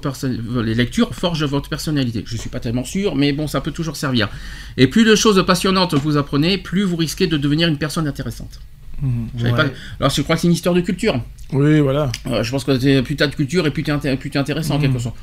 les 0.64 0.74
lectures 0.76 1.14
forgent 1.14 1.44
votre 1.46 1.70
personnalité. 1.70 2.24
Je 2.26 2.36
suis 2.38 2.50
pas 2.50 2.60
tellement 2.60 2.84
sûr, 2.84 3.16
mais 3.16 3.32
bon, 3.32 3.48
ça 3.48 3.62
peut 3.62 3.72
toujours 3.72 3.96
servir. 3.96 4.30
Et 4.78 4.88
plus 4.88 5.06
de 5.06 5.16
choses 5.16 5.44
passionnantes 5.46 5.94
vous 5.94 6.18
apprenez, 6.18 6.58
plus 6.58 6.84
vous 6.84 6.96
risquez 6.96 7.28
de 7.28 7.38
devenir 7.38 7.68
une 7.68 7.78
personne 7.78 8.08
intéressante. 8.08 8.60
Ouais. 9.04 9.52
pas- 9.52 9.66
Alors, 10.00 10.12
je 10.12 10.22
crois 10.22 10.36
que 10.36 10.42
c'est 10.42 10.48
une 10.48 10.54
histoire 10.54 10.74
de 10.74 10.82
culture. 10.82 11.20
Oui, 11.52 11.80
voilà. 11.80 12.12
Euh, 12.28 12.42
je 12.44 12.50
pense 12.52 12.64
que 12.64 13.02
plus 13.02 13.16
t'as 13.16 13.28
de 13.28 13.36
culture 13.36 13.68
et 13.68 13.72
plus 13.72 13.84
t'es 13.84 13.92
inté- 13.92 14.38
intéressant 14.38 14.76
en 14.76 14.80
quelque 14.80 15.00
sorte. 15.00 15.16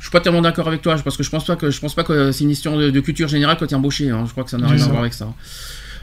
Je 0.00 0.04
suis 0.04 0.10
pas 0.12 0.20
tellement 0.20 0.42
d'accord 0.42 0.68
avec 0.68 0.82
toi, 0.82 0.96
parce 1.02 1.16
que 1.16 1.22
je 1.22 1.30
pense 1.30 1.44
pas 1.44 1.56
que 1.56 1.70
je 1.70 1.80
pense 1.80 1.94
pas 1.94 2.04
que 2.04 2.30
c'est 2.32 2.44
une 2.44 2.50
histoire 2.50 2.76
de, 2.76 2.90
de 2.90 3.00
culture 3.00 3.26
générale 3.28 3.56
quand 3.58 3.66
t'es 3.66 3.74
embauché. 3.74 4.10
hein. 4.10 4.24
Je 4.26 4.32
crois 4.32 4.44
que 4.44 4.50
ça 4.50 4.58
n'a 4.58 4.66
rien 4.68 4.76
à 4.76 4.78
ça. 4.78 4.86
voir 4.88 5.00
avec 5.00 5.12
ça. 5.14 5.32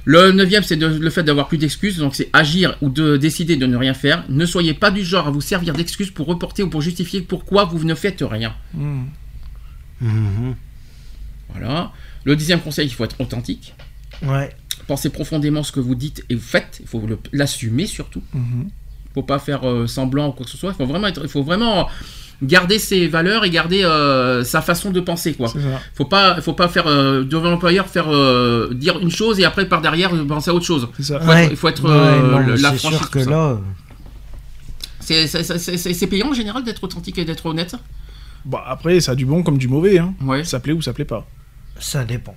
Le 0.05 0.31
neuvième, 0.31 0.61
c'est 0.61 0.75
le 0.75 1.09
fait 1.09 1.23
d'avoir 1.23 1.47
plus 1.47 1.57
d'excuses, 1.57 1.97
donc 1.97 2.13
c'est 2.15 2.29
agir 2.31 2.77
ou 2.81 2.89
de 2.89 3.17
décider 3.17 3.57
de 3.57 3.65
ne 3.65 3.75
rien 3.75 3.95
faire. 3.95 4.23
Ne 4.29 4.45
soyez 4.45 4.75
pas 4.75 4.91
du 4.91 5.03
genre 5.03 5.27
à 5.27 5.31
vous 5.31 5.41
servir 5.41 5.73
d'excuses 5.73 6.11
pour 6.11 6.27
reporter 6.27 6.61
ou 6.61 6.69
pour 6.69 6.81
justifier 6.81 7.21
pourquoi 7.21 7.65
vous 7.65 7.83
ne 7.83 7.95
faites 7.95 8.21
rien. 8.21 8.53
Hmm. 8.75 9.05
Mhm. 10.01 10.55
Voilà. 11.49 11.91
Le 12.23 12.35
dixième 12.35 12.61
conseil, 12.61 12.87
il 12.87 12.93
faut 12.93 13.03
être 13.03 13.19
authentique. 13.19 13.73
Ouais. 14.21 14.55
Pensez 14.87 15.09
profondément 15.09 15.63
ce 15.63 15.71
que 15.71 15.79
vous 15.79 15.95
dites 15.95 16.23
et 16.29 16.35
vous 16.35 16.41
faites. 16.41 16.77
Il 16.81 16.87
faut 16.87 17.01
l'assumer 17.33 17.87
surtout. 17.87 18.21
Mhm. 18.33 18.69
faut 19.15 19.23
pas 19.23 19.39
faire 19.39 19.67
euh, 19.67 19.87
semblant 19.87 20.29
ou 20.29 20.31
quoi 20.33 20.45
que 20.45 20.51
ce 20.51 20.57
soit. 20.57 20.71
Il 20.71 20.75
faut 20.75 20.85
vraiment, 20.85 21.07
être, 21.07 21.21
il 21.23 21.29
faut 21.29 21.43
vraiment 21.43 21.87
garder 22.43 22.79
ses 22.79 23.07
valeurs 23.07 23.45
et 23.45 23.49
garder 23.49 23.83
euh, 23.83 24.43
sa 24.43 24.61
façon 24.61 24.91
de 24.91 24.99
penser, 24.99 25.33
quoi. 25.33 25.51
Faut 25.93 26.05
pas, 26.05 26.41
faut 26.41 26.53
pas 26.53 26.67
faire 26.67 26.87
euh, 26.87 27.23
devant 27.23 27.49
l'employeur 27.49 27.87
faire 27.87 28.07
euh, 28.13 28.73
dire 28.73 28.99
une 28.99 29.11
chose 29.11 29.39
et 29.39 29.45
après 29.45 29.67
par 29.67 29.81
derrière 29.81 30.11
penser 30.27 30.49
à 30.51 30.53
autre 30.53 30.65
chose. 30.65 30.87
Faut 30.97 31.13
être- 31.31 31.51
il 31.51 31.57
faut 31.57 31.67
être, 31.69 31.85
euh, 31.85 32.31
non, 32.31 32.39
la 32.39 32.71
c'est 32.71 32.77
franchise, 32.77 32.97
sûr 32.99 33.09
que 33.11 33.23
ça. 33.23 33.29
là, 33.29 33.57
C'est- 34.99 36.07
payant 36.07 36.29
en 36.29 36.33
général 36.33 36.63
d'être 36.63 36.83
authentique 36.83 37.17
et 37.17 37.25
d'être 37.25 37.45
honnête? 37.45 37.75
Bon, 38.43 38.57
après, 38.65 38.99
ça 38.99 39.13
a 39.13 39.15
du 39.15 39.25
bon 39.25 39.43
comme 39.43 39.57
du 39.57 39.67
mauvais. 39.67 39.97
Hein. 39.99 40.13
Ouais. 40.21 40.43
Ça 40.43 40.59
plaît 40.59 40.73
ou 40.73 40.81
ça 40.81 40.93
plaît 40.93 41.05
pas. 41.05 41.27
ça 41.79 42.03
dépend. 42.05 42.35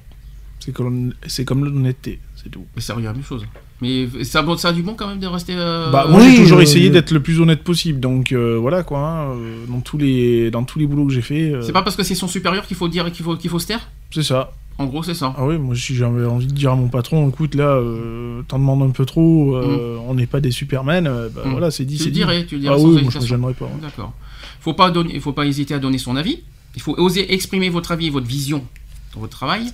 C'est 0.61 0.73
comme, 0.73 1.15
c'est 1.27 1.45
comme 1.45 1.65
l'honnêteté, 1.65 2.21
c'est 2.37 2.51
tout. 2.51 2.67
Mais 2.75 2.83
ça 2.83 2.95
revient 2.95 3.07
à 3.07 3.11
la 3.11 3.15
même 3.15 3.25
chose. 3.25 3.47
Mais 3.81 4.09
ça, 4.25 4.43
bon, 4.43 4.57
ça 4.57 4.69
a 4.69 4.73
du 4.73 4.83
bon 4.83 4.95
quand 4.95 5.07
même 5.07 5.21
de 5.21 5.27
rester. 5.29 5.55
euh, 5.57 5.91
Bah, 5.93 6.07
moi 6.09 6.21
oui, 6.21 6.31
j'ai 6.35 6.43
toujours 6.43 6.59
euh, 6.59 6.63
essayé 6.63 6.91
d'être 6.91 7.13
le 7.13 7.21
plus 7.21 7.41
honnête 7.41 7.63
possible, 7.63 8.01
donc 8.01 8.33
euh, 8.33 8.57
voilà 8.61 8.83
quoi. 8.83 8.99
hein, 8.99 9.37
dans 9.69 9.81
tous 9.81 9.99
les 9.99 10.51
dans 10.51 10.65
tous 10.65 10.79
les 10.81 10.87
boulots 10.87 11.07
que 11.07 11.13
j'ai 11.13 11.21
fait, 11.23 11.53
euh, 11.53 11.63
C'est 11.63 11.73
pas 11.73 11.83
parce 11.83 11.95
que 11.95 12.03
c'est 12.03 12.17
son 12.17 12.27
supérieur 12.29 12.67
qu'il 12.67 12.77
faut 12.77 12.89
dire 12.89 13.11
qu'il 13.13 13.25
faut 13.25 13.37
qu'il 13.37 13.51
faut 13.51 13.59
se 13.61 13.67
taire? 13.69 13.89
c'est 14.11 14.23
ça. 14.25 14.53
En 14.81 14.87
gros, 14.87 15.03
c'est 15.03 15.15
ça. 15.15 15.35
Ah 15.37 15.45
oui, 15.45 15.59
moi 15.59 15.75
si 15.75 15.95
j'avais 15.97 16.25
envie 16.25 16.47
de 16.47 16.53
dire 16.53 16.71
à 16.71 16.77
mon 16.77 16.87
patron, 16.89 17.29
écoute 17.29 17.57
là, 17.57 17.65
euh, 17.69 18.43
t'en 18.47 18.61
demandes 18.61 18.83
un 18.83 18.91
peu 18.91 19.05
trop, 19.05 19.57
euh, 19.57 19.97
on 20.09 20.15
n'est 20.15 20.27
pas 20.29 20.39
des 20.41 20.53
Superman, 20.53 21.07
euh, 21.09 21.29
bah 21.35 21.43
Mm. 21.47 21.51
voilà, 21.51 21.71
c'est 21.73 21.85
dit, 21.85 21.97
Tu 21.97 22.03
c'est 22.05 22.05
le 22.07 22.11
dit. 22.13 22.19
dirais, 22.21 22.47
tu 22.47 22.55
le 22.57 22.61
dirais 22.61 22.77
Ah 22.79 22.81
oui, 22.81 23.03
moi 23.03 23.11
je 23.21 23.35
me 23.35 23.53
pas. 23.55 23.65
hein. 23.65 23.79
D'accord. 23.83 24.13
Faut 24.61 24.75
pas 24.75 24.91
donner, 24.93 25.19
faut 25.19 25.33
pas 25.33 25.47
hésiter 25.47 25.75
à 25.75 25.79
donner 25.81 25.99
son 25.99 26.15
avis. 26.17 26.43
Il 26.77 26.83
faut 26.83 26.95
oser 26.99 27.33
exprimer 27.35 27.71
votre 27.71 27.91
avis 27.91 28.07
et 28.07 28.11
votre 28.11 28.27
vision 28.29 28.63
votre 29.17 29.37
travail. 29.37 29.71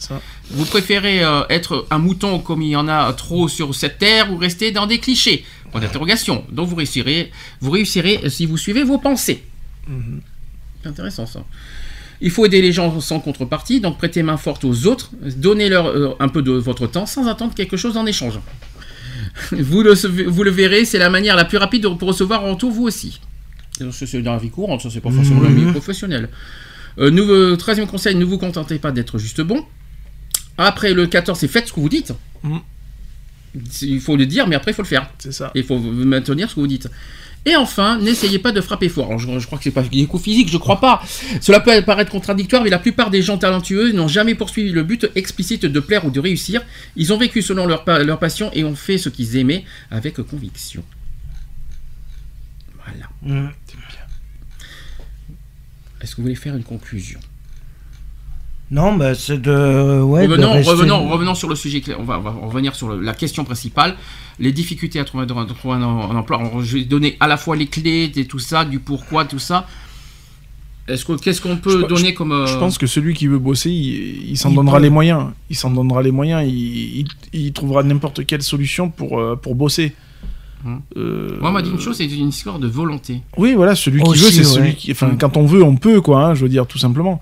Vous 0.51 0.65
préférez 0.65 1.25
euh, 1.25 1.43
être 1.51 1.87
un 1.91 1.99
mouton 1.99 2.39
comme 2.39 2.63
il 2.63 2.71
y 2.71 2.77
en 2.77 2.89
a 2.89 3.13
trop 3.13 3.49
sur 3.49 3.75
cette 3.75 3.99
terre 3.99 4.33
ou 4.33 4.37
rester 4.37 4.71
dans 4.71 4.87
des 4.87 4.99
clichés? 4.99 5.45
Point 5.71 5.81
d'interrogation. 5.81 6.45
Donc 6.51 6.69
vous 6.69 6.77
réussirez, 6.77 7.31
vous 7.61 7.71
réussirez 7.71 8.31
si 8.31 8.47
vous 8.47 8.57
suivez 8.57 8.85
vos 8.85 8.99
pensées. 8.99 9.45
Mhm. 9.89 10.21
C'est 10.83 10.89
intéressant 10.89 11.27
ça. 11.27 11.45
Il 12.21 12.31
faut 12.31 12.47
aider 12.47 12.63
les 12.63 12.73
gens 12.73 13.01
sans 13.01 13.21
contrepartie, 13.21 13.81
donc 13.81 13.99
prêter 13.99 14.23
main 14.23 14.37
forte 14.37 14.65
aux 14.65 14.87
autres, 14.87 15.11
donnez-leur 15.37 15.89
euh, 15.89 16.17
un 16.21 16.29
peu 16.29 16.43
de 16.43 16.53
votre 16.53 16.87
temps 16.87 17.07
sans 17.07 17.27
attendre 17.27 17.55
quelque 17.55 17.77
chose 17.77 17.97
en 17.97 18.07
échange. 18.07 18.39
vous, 19.53 19.83
le, 19.83 19.95
vous 20.29 20.43
le 20.43 20.51
verrez, 20.51 20.85
c'est 20.85 20.99
la 20.99 21.11
manière 21.11 21.37
la 21.37 21.45
plus 21.45 21.59
rapide 21.59 21.83
de, 21.83 21.89
pour 21.89 22.09
recevoir 22.09 22.45
en 22.45 22.53
retour 22.53 22.71
vous 22.71 22.85
aussi. 22.85 23.21
C'est 23.91 24.23
dans 24.23 24.33
la 24.33 24.39
vie 24.39 24.51
courante, 24.51 24.83
ça 24.83 24.91
c'est 24.91 25.01
pas 25.01 25.11
forcément 25.11 25.41
dans 25.41 25.49
la 25.49 25.55
vie 25.55 25.71
professionnelle. 25.73 26.29
Euh, 26.99 27.11
nouveau- 27.11 27.57
troisième 27.57 27.87
conseil, 27.87 28.15
ne 28.15 28.25
vous 28.25 28.39
contentez 28.39 28.79
pas 28.79 28.93
d'être 28.93 29.19
juste 29.19 29.41
bon. 29.41 29.65
Après 30.59 30.95
le 30.95 31.07
14, 31.07 31.39
c'est 31.39 31.49
faites 31.49 31.69
ce 31.69 31.73
que 31.73 31.81
vous 31.81 31.89
dites. 31.89 32.13
C'est- 33.71 33.87
Il 33.87 34.01
faut 34.01 34.17
le 34.17 34.27
dire, 34.27 34.47
mais 34.47 34.57
après 34.57 34.71
il 34.73 34.75
faut 34.75 34.83
le 34.83 34.89
faire. 34.89 35.11
C'est 35.19 35.33
ça. 35.33 35.51
Il 35.55 35.65
faut 35.65 35.79
maintenir 35.79 36.49
ce 36.51 36.55
que 36.57 36.61
vous 36.61 36.67
dites. 36.67 36.89
Et 37.47 37.57
enfin, 37.57 37.99
n'essayez 37.99 38.39
pas 38.39 38.53
de 38.53 38.61
frapper 38.63 38.89
fort. 38.89 39.09
Alors, 39.09 39.19
je, 39.19 39.39
je 39.39 39.45
crois 39.47 39.59
que 39.59 39.65
c'est 39.65 39.71
pas 39.71 39.83
des 39.83 40.07
coups 40.07 40.25
physiques, 40.25 40.49
je 40.51 40.57
crois 40.57 40.81
pas. 40.81 41.03
Cela 41.43 41.61
peut 41.61 41.83
paraître 41.83 42.11
contradictoire, 42.11 42.63
mais 42.65 42.71
la 42.71 42.79
plupart 42.79 43.11
des 43.11 43.21
gens 43.21 43.37
talentueux 43.37 43.93
n'ont 43.93 44.09
jamais 44.09 44.35
poursuivi 44.35 44.71
le 44.73 44.83
but 44.83 45.11
explicite 45.15 45.67
de 45.67 45.81
plaire 45.81 46.07
ou 46.07 46.11
de 46.11 46.21
réussir. 46.21 46.63
Ils 46.97 47.13
ont 47.13 47.19
vécu 47.19 47.43
selon 47.43 47.67
leur, 47.67 47.85
leur 47.87 48.19
passion 48.19 48.51
et 48.55 48.65
ont 48.65 48.75
fait 48.75 48.97
ce 48.97 49.11
qu'ils 49.11 49.37
aimaient 49.37 49.65
avec 49.91 50.23
conviction. 50.23 50.83
Voilà. 52.83 53.09
Mhm. 53.23 53.51
Est-ce 56.05 56.13
que 56.13 56.17
vous 56.19 56.25
voulez 56.25 56.35
faire 56.35 56.55
une 56.55 56.63
conclusion? 56.65 57.19
Non, 58.71 58.95
bah 58.95 59.15
c'est 59.15 59.41
de. 59.41 60.01
Ouais, 60.03 60.27
de 60.27 60.33
revenons, 60.33 60.53
rester- 60.53 60.71
revenons, 60.71 61.09
revenons 61.09 61.35
sur 61.35 61.49
le 61.49 61.55
sujet. 61.55 61.83
On 61.99 62.03
va, 62.05 62.19
on 62.19 62.23
va 62.23 62.31
revenir 62.31 62.75
sur 62.75 62.89
le- 62.91 63.01
la 63.01 63.15
question 63.15 63.43
principale. 63.45 63.97
Les 64.39 64.53
difficultés 64.53 64.99
à 65.01 65.05
trouver, 65.05 65.25
à 65.25 65.27
trouver 65.27 65.75
un, 65.77 65.83
un 65.83 66.17
emploi. 66.17 66.39
Alors, 66.41 66.63
je 66.63 66.77
vais 66.79 66.85
donner 66.85 67.17
à 67.21 67.27
la 67.27 67.37
fois 67.39 67.57
les 67.57 67.67
clés, 67.67 68.13
et 68.15 68.27
tout 68.27 68.39
ça, 68.39 68.65
du 68.67 68.81
pourquoi, 68.81 69.25
tout 69.25 69.39
ça. 69.39 69.67
Est-ce 70.89 71.07
que 71.07 71.13
qu'est-ce 71.19 71.41
qu'on 71.41 71.57
peut 71.57 71.81
Je- 71.83 71.87
donner 71.87 72.13
comme 72.13 72.33
euh, 72.33 72.47
Je 72.47 72.59
pense 72.59 72.77
que 72.77 72.87
celui 72.87 73.15
qui 73.15 73.27
veut 73.29 73.39
bosser, 73.39 73.71
il, 73.71 74.31
il 74.33 74.37
s'en 74.37 74.51
Il 74.51 74.57
donnera 74.57 74.77
peut. 74.77 74.83
les 74.85 74.91
moyens. 74.91 75.31
Il 75.49 75.57
s'en 75.57 75.71
donnera 75.71 76.03
les 76.03 76.11
moyens. 76.11 76.43
Il, 76.47 77.01
il- 77.01 77.09
il 77.33 77.53
trouvera 77.55 77.83
n'importe 77.83 78.27
quelle 78.27 78.43
solution 78.43 78.91
pour, 78.91 79.19
euh, 79.19 79.37
pour 79.37 79.55
bosser. 79.55 79.95
Euh, 80.97 81.37
Moi, 81.41 81.51
on 81.51 81.53
m'a 81.53 81.63
dit 81.63 81.71
une 81.71 81.81
chose, 81.81 81.97
c'est 81.97 82.07
une 82.07 82.29
histoire 82.29 82.59
de 82.59 82.67
volonté. 82.69 83.23
Oui, 83.37 83.55
voilà, 83.55 83.75
celui 83.75 84.03
qui 84.03 84.09
Aussi, 84.09 84.25
veut, 84.25 84.31
c'est 84.31 84.39
ouais. 84.39 84.45
celui 84.45 84.75
qui. 84.75 84.93
Enfin, 84.93 85.09
Mm. 85.09 85.19
quand 85.19 85.37
on 85.37 85.47
veut, 85.47 85.63
on 85.63 85.77
peut, 85.77 86.01
quoi. 86.01 86.25
hein, 86.25 86.35
je 86.35 86.43
veux 86.43 86.49
dire, 86.49 86.67
tout 86.67 86.79
simplement. 86.79 87.19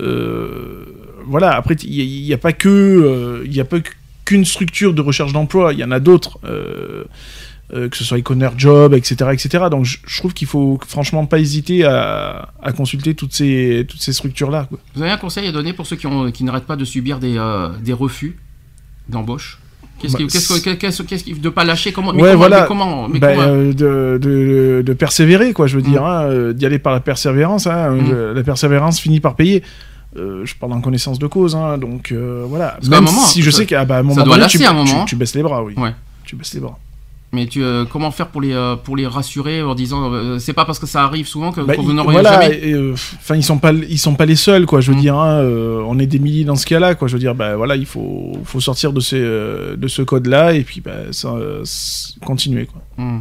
Euh, 0.00 0.84
voilà. 1.26 1.52
Après, 1.56 1.74
il 1.74 2.22
n'y 2.24 2.32
a, 2.32 2.38
pas 2.38 2.52
que, 2.52 2.68
euh, 2.68 3.42
il 3.46 3.54
y 3.54 3.60
a 3.60 3.64
pas 3.64 3.78
qu'une 4.24 4.44
structure 4.44 4.94
de 4.94 5.00
recherche 5.00 5.32
d'emploi. 5.32 5.72
Il 5.72 5.78
y 5.78 5.84
en 5.84 5.90
a 5.90 6.00
d'autres. 6.00 6.38
euh, 6.44 7.04
euh, 7.74 7.88
que 7.88 7.96
ce 7.96 8.04
soit 8.04 8.18
Econer 8.18 8.50
Job, 8.58 8.92
etc., 8.92 9.30
etc. 9.32 9.64
Donc, 9.70 9.86
je, 9.86 9.96
trouve 10.18 10.34
qu'il 10.34 10.46
faut 10.46 10.78
franchement 10.86 11.24
pas 11.24 11.38
hésiter 11.38 11.84
à, 11.86 12.50
à 12.62 12.72
consulter 12.72 13.14
toutes 13.14 13.32
ces, 13.32 13.86
toutes 13.88 14.02
ces 14.02 14.12
structures-là. 14.12 14.68
Vous 14.94 15.00
avez 15.00 15.10
un 15.10 15.16
conseil 15.16 15.46
à 15.48 15.52
donner 15.52 15.72
pour 15.72 15.86
ceux 15.86 15.96
qui, 15.96 16.06
ont, 16.06 16.30
qui 16.30 16.44
n'arrêtent 16.44 16.66
pas 16.66 16.76
de 16.76 16.84
subir 16.84 17.18
des, 17.18 17.38
euh, 17.38 17.70
des 17.82 17.94
refus 17.94 18.36
d'embauche? 19.08 19.58
Qu'est-ce 20.02 20.12
Bah, 20.12 20.18
qui, 20.18 20.26
qu'est-ce 20.26 20.48
que- 20.48 20.54
c'est- 20.60 20.76
qu'est-ce- 20.76 21.02
qu'est-ce 21.04 21.24
qui- 21.24 21.32
de 21.34 21.48
pas 21.48 21.64
lâcher 21.64 21.92
comment, 21.92 22.12
mais 22.12 22.20
Ouais, 22.22 22.28
comment, 22.30 22.38
voilà. 22.38 22.60
mais 22.62 22.66
comment, 22.66 23.08
mais 23.08 23.18
Ben, 23.20 23.34
comment- 23.36 23.48
euh, 23.48 23.72
de, 23.72 24.18
de, 24.20 24.82
de 24.84 24.92
persévérer, 24.92 25.52
quoi, 25.54 25.66
je 25.66 25.76
veux 25.76 25.82
Mm. 25.82 25.90
dire, 25.90 26.04
hein, 26.04 26.24
euh, 26.24 26.52
d'y 26.52 26.66
aller 26.66 26.78
par 26.78 26.92
la 26.92 27.00
persévérance. 27.00 27.66
hein, 27.66 27.90
Mm. 27.92 28.06
je- 28.10 28.32
la 28.34 28.42
persévérance 28.42 29.00
finit 29.00 29.20
par 29.20 29.34
payer. 29.36 29.62
Euh, 30.18 30.42
je 30.44 30.54
parle 30.56 30.72
en 30.74 30.80
connaissance 30.82 31.18
de 31.18 31.26
cause, 31.26 31.56
hein, 31.56 31.78
donc 31.78 32.12
euh, 32.12 32.44
voilà. 32.46 32.72
Parce 32.78 32.88
Même 32.88 33.04
moment, 33.04 33.22
si 33.22 33.40
je 33.40 33.50
ça- 33.50 33.58
sais 33.58 33.66
qu'à 33.66 33.84
bah, 33.86 33.96
à 33.96 33.98
un 34.00 34.02
moment 34.02 34.22
donné, 34.22 34.46
tu, 34.46 34.58
tu- 34.58 34.64
moment, 34.64 35.04
tu 35.06 35.16
baisses 35.16 35.34
les 35.34 35.42
bras, 35.42 35.62
oui. 35.62 35.72
Ouais. 35.78 35.94
Tu 36.24 36.36
baisses 36.36 36.52
les 36.52 36.60
bras. 36.60 36.78
Mais 37.34 37.46
tu, 37.46 37.62
euh, 37.64 37.86
comment 37.90 38.10
faire 38.10 38.28
pour 38.28 38.42
les, 38.42 38.52
euh, 38.52 38.76
pour 38.76 38.94
les 38.94 39.06
rassurer 39.06 39.62
en 39.62 39.74
disant 39.74 40.12
euh, 40.12 40.38
c'est 40.38 40.52
pas 40.52 40.66
parce 40.66 40.78
que 40.78 40.86
ça 40.86 41.02
arrive 41.04 41.26
souvent 41.26 41.50
que, 41.50 41.62
Bah, 41.62 41.72
vous 41.78 41.94
n'aurez 41.94 42.12
voilà, 42.12 42.42
jamais 42.42 42.72
euh, 42.74 42.92
enfin 42.92 43.36
ils 43.36 43.42
sont 43.42 43.56
pas 43.56 43.72
ils 43.72 43.98
sont 43.98 44.14
pas 44.16 44.26
les 44.26 44.36
seuls 44.36 44.66
quoi 44.66 44.82
je 44.82 44.90
veux 44.92 44.98
Mm. 44.98 45.00
dire 45.00 45.16
hein, 45.16 45.38
euh, 45.40 45.82
on 45.86 45.98
est 45.98 46.06
des 46.06 46.18
milliers 46.18 46.44
dans 46.44 46.56
ce 46.56 46.66
cas-là 46.66 46.94
quoi 46.94 47.08
je 47.08 47.14
veux 47.14 47.18
dire 47.18 47.34
bah 47.34 47.56
voilà 47.56 47.76
il 47.76 47.86
faut 47.86 48.32
faut 48.44 48.60
sortir 48.60 48.92
de 48.92 49.00
ces 49.00 49.16
euh, 49.18 49.76
de 49.76 49.88
ce 49.88 50.02
code 50.02 50.26
là 50.26 50.52
et 50.52 50.62
puis 50.62 50.82
bah, 50.82 51.10
ça, 51.10 51.34
continuer 52.24 52.66
quoi 52.66 52.82
Hmm. 52.98 53.20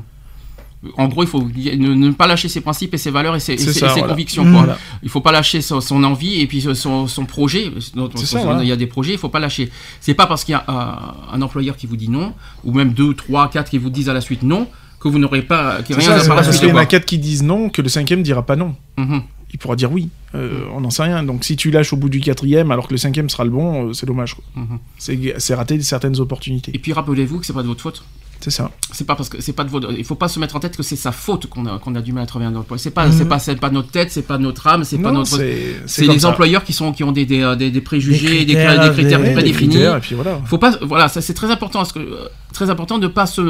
En 0.98 1.08
gros, 1.10 1.22
il 1.24 1.28
faut 1.30 1.42
ne, 1.44 1.94
ne 1.94 2.12
pas 2.12 2.26
lâcher 2.26 2.50
ses 2.50 2.62
principes 2.62 2.94
et 2.96 2.98
ses 2.98 3.12
valeurs 3.12 3.36
et 3.36 3.40
ses, 3.40 3.54
et 3.54 3.58
C'est 3.60 3.72
ses- 3.72 3.80
ça, 3.82 3.86
et 3.86 3.90
ses 3.90 4.00
voilà. 4.00 4.14
convictions. 4.14 4.42
Quoi. 4.44 4.52
Voilà. 4.52 4.78
Il 5.04 5.10
faut 5.10 5.22
pas 5.22 5.32
lâcher 5.32 5.62
son, 5.62 5.80
son 5.80 6.04
envie 6.04 6.42
et 6.42 6.48
puis 6.48 6.62
son, 6.74 7.08
son 7.08 7.26
projet. 7.26 7.72
C'est 8.16 8.26
ça, 8.26 8.40
voilà. 8.44 8.64
Il 8.64 8.68
y 8.70 8.72
a 8.72 8.76
des 8.76 8.88
projets, 8.88 9.12
il 9.14 9.20
faut 9.20 9.30
pas 9.30 9.40
lâcher. 9.40 9.70
C'est 10.00 10.16
pas 10.16 10.26
parce 10.26 10.44
qu'il 10.44 10.54
y 10.54 10.56
a 10.56 10.64
un, 10.68 11.36
un 11.36 11.42
employeur 11.44 11.78
qui 11.78 11.86
vous 11.86 11.98
dit 11.98 12.10
non, 12.10 12.34
ou 12.64 12.74
même 12.74 12.94
deux, 12.94 13.14
trois, 13.14 13.50
quatre 13.50 13.70
qui 13.70 13.78
vous 13.78 13.92
disent 13.92 14.10
à 14.10 14.14
la 14.14 14.22
suite 14.22 14.42
non, 14.42 14.68
que 15.00 15.08
vous 15.08 15.20
n'aurez 15.20 15.44
pas, 15.44 15.82
que 15.84 15.94
C'est 15.94 16.00
rien 16.00 16.18
ça, 16.20 16.24
ne 16.24 16.28
parce 16.30 16.58
qu'il 16.60 16.70
y 16.70 16.72
en 16.72 16.76
a 16.78 16.86
quatre 16.88 17.06
qui 17.06 17.18
disent 17.20 17.44
non 17.44 17.70
que 17.70 17.82
le 17.84 17.90
cinquième 17.90 18.24
dira 18.24 18.44
pas 18.46 18.56
non 18.56 18.76
Mhm. 18.98 19.22
il 19.54 19.60
pourra 19.60 19.76
dire 19.76 19.92
oui. 19.92 20.10
Euh, 20.34 20.62
On 20.74 20.82
n'en 20.82 20.90
sait 20.90 21.04
rien. 21.04 21.24
Donc 21.24 21.44
si 21.44 21.56
tu 21.56 21.70
lâches 21.72 21.92
au 21.94 21.98
bout 21.98 22.10
du 22.10 22.22
quatrième 22.22 22.72
alors 22.72 22.88
que 22.88 22.94
le 22.94 22.98
cinquième 22.98 23.30
sera 23.30 23.44
le 23.44 23.50
bon, 23.52 23.90
euh, 23.90 23.94
c'est 23.94 24.06
dommage. 24.08 24.36
Mhm. 24.56 24.80
C'est 24.98 25.36
c'est 25.38 25.54
rater 25.56 25.80
certaines 25.82 26.20
opportunités. 26.20 26.72
Et 26.74 26.80
puis 26.80 26.92
rappelez-vous 26.94 27.40
que 27.40 27.46
c'est 27.46 27.54
pas 27.54 27.62
de 27.64 27.68
votre 27.68 27.82
faute. 27.82 28.04
C'est 28.44 28.50
ça. 28.52 28.72
C'est 28.92 29.06
pas 29.06 29.16
parce 29.16 29.30
que 29.30 29.40
c'est 29.42 29.54
pas 29.54 29.64
de 29.64 29.70
votre. 29.70 29.92
Il 29.98 30.04
faut 30.04 30.16
pas 30.16 30.28
se 30.28 30.40
mettre 30.40 30.56
en 30.56 30.60
tête 30.60 30.76
que 30.76 30.84
c'est 30.84 30.96
sa 30.96 31.12
faute 31.12 31.46
qu'on 31.48 31.66
a, 31.68 31.78
qu'on 31.80 31.94
a 31.96 32.02
du 32.02 32.12
mal 32.12 32.24
à 32.24 32.26
trouver 32.26 32.46
un 32.46 32.56
emploi. 32.56 32.78
C'est 32.78 32.92
pas, 32.92 33.06
Mhm. 33.08 33.14
c'est 33.18 33.26
pas, 33.26 33.40
c'est 33.40 33.56
pas 33.56 33.70
notre 33.70 33.90
tête, 33.92 34.12
c'est 34.12 34.24
pas 34.24 34.38
notre 34.38 34.66
âme, 34.68 34.84
c'est 34.84 34.98
pas 34.98 35.12
notre. 35.12 35.40
c'est 35.86 36.06
les 36.08 36.20
ça. 36.20 36.30
employeurs 36.30 36.64
qui 36.64 36.74
sont 36.74 36.92
qui 36.92 37.04
ont 37.04 37.12
des, 37.12 37.26
des, 37.26 37.42
euh, 37.42 37.56
des, 37.56 37.70
des 37.72 37.82
préjugés, 37.82 38.46
des 38.46 38.54
critères, 38.54 38.82
des 38.90 38.94
critères 38.94 39.34
pas 39.36 39.42
définis. 39.44 39.70
critères, 39.76 39.98
et 39.98 40.00
puis 40.02 40.16
voilà. 40.16 40.42
Faut 40.46 40.58
pas, 40.58 40.76
voilà, 40.82 41.08
ça 41.08 41.22
c'est 41.22 41.34
très 41.34 41.52
important, 41.52 41.80
parce 41.80 41.94
que 41.94 42.00
euh, 42.00 42.28
très 42.54 42.70
important 42.70 42.98
de 42.98 43.08
pas 43.08 43.26
se, 43.28 43.42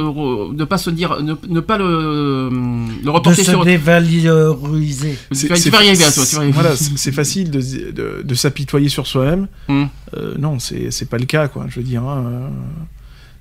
de 0.54 0.64
pas 0.66 0.78
se 0.78 0.90
dire, 0.90 1.22
ne, 1.24 1.36
ne 1.48 1.60
pas 1.62 1.78
le, 1.78 2.50
le 2.50 3.04
De 3.04 3.10
reporter 3.10 3.44
se 3.44 3.52
sur. 3.52 3.64
dévaloriser. 3.66 5.18
Tu 5.34 5.48
vas, 5.48 5.56
tu 5.58 5.70
vas 5.70 5.84
y 5.84 5.88
arriver 5.88 6.04
à 6.04 6.12
toi, 6.12 6.24
tu 6.26 6.36
vas 6.36 6.42
y 6.42 6.44
arriver. 6.46 6.60
Voilà, 6.62 6.76
c'est 6.76 7.12
facile 7.12 7.50
de, 7.52 7.62
de, 7.92 8.22
de 8.24 8.36
s'apitoyer 8.36 8.90
sur 8.90 9.08
soi-même. 9.08 9.48
Hum. 9.70 9.88
Euh, 10.18 10.36
non, 10.38 10.60
c'est 10.60 10.92
c'est 10.92 11.10
pas 11.10 11.18
le 11.18 11.26
cas, 11.26 11.48
quoi. 11.48 11.66
Je 11.70 11.78
veux 11.80 11.86
dire, 11.86 12.04
hein, 12.04 12.24
euh, 12.26 12.48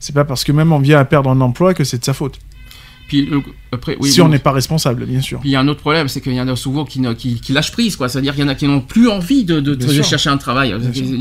c'est 0.00 0.14
pas 0.14 0.24
parce 0.24 0.42
que 0.42 0.50
même 0.50 0.72
on 0.72 0.80
vient 0.80 0.98
à 0.98 1.04
perdre 1.04 1.30
un 1.30 1.40
emploi 1.40 1.72
que 1.74 1.84
c'est 1.84 1.98
de 1.98 2.04
sa 2.04 2.12
faute. 2.14 2.38
Puis 3.06 3.26
le- 3.26 3.42
après, 3.72 3.96
oui, 3.98 4.08
si 4.08 4.20
on 4.20 4.28
n'est 4.28 4.38
pas 4.38 4.52
responsable, 4.52 5.04
bien 5.04 5.20
sûr. 5.20 5.40
Puis 5.40 5.48
il 5.48 5.52
y 5.52 5.56
a 5.56 5.60
un 5.60 5.66
autre 5.66 5.80
problème, 5.80 6.06
c'est 6.08 6.20
qu'il 6.20 6.32
y 6.32 6.40
en 6.40 6.46
a 6.46 6.54
souvent 6.54 6.84
qui, 6.84 7.02
qui, 7.16 7.40
qui 7.40 7.52
lâchent 7.52 7.72
prise, 7.72 7.96
quoi. 7.96 8.08
C'est-à-dire 8.08 8.34
qu'il 8.34 8.44
y 8.44 8.46
en 8.46 8.48
a 8.48 8.54
qui 8.54 8.68
n'ont 8.68 8.80
plus 8.80 9.08
envie 9.08 9.42
de, 9.44 9.76
chercher 10.02 10.30
un 10.30 10.36
travail. 10.36 10.74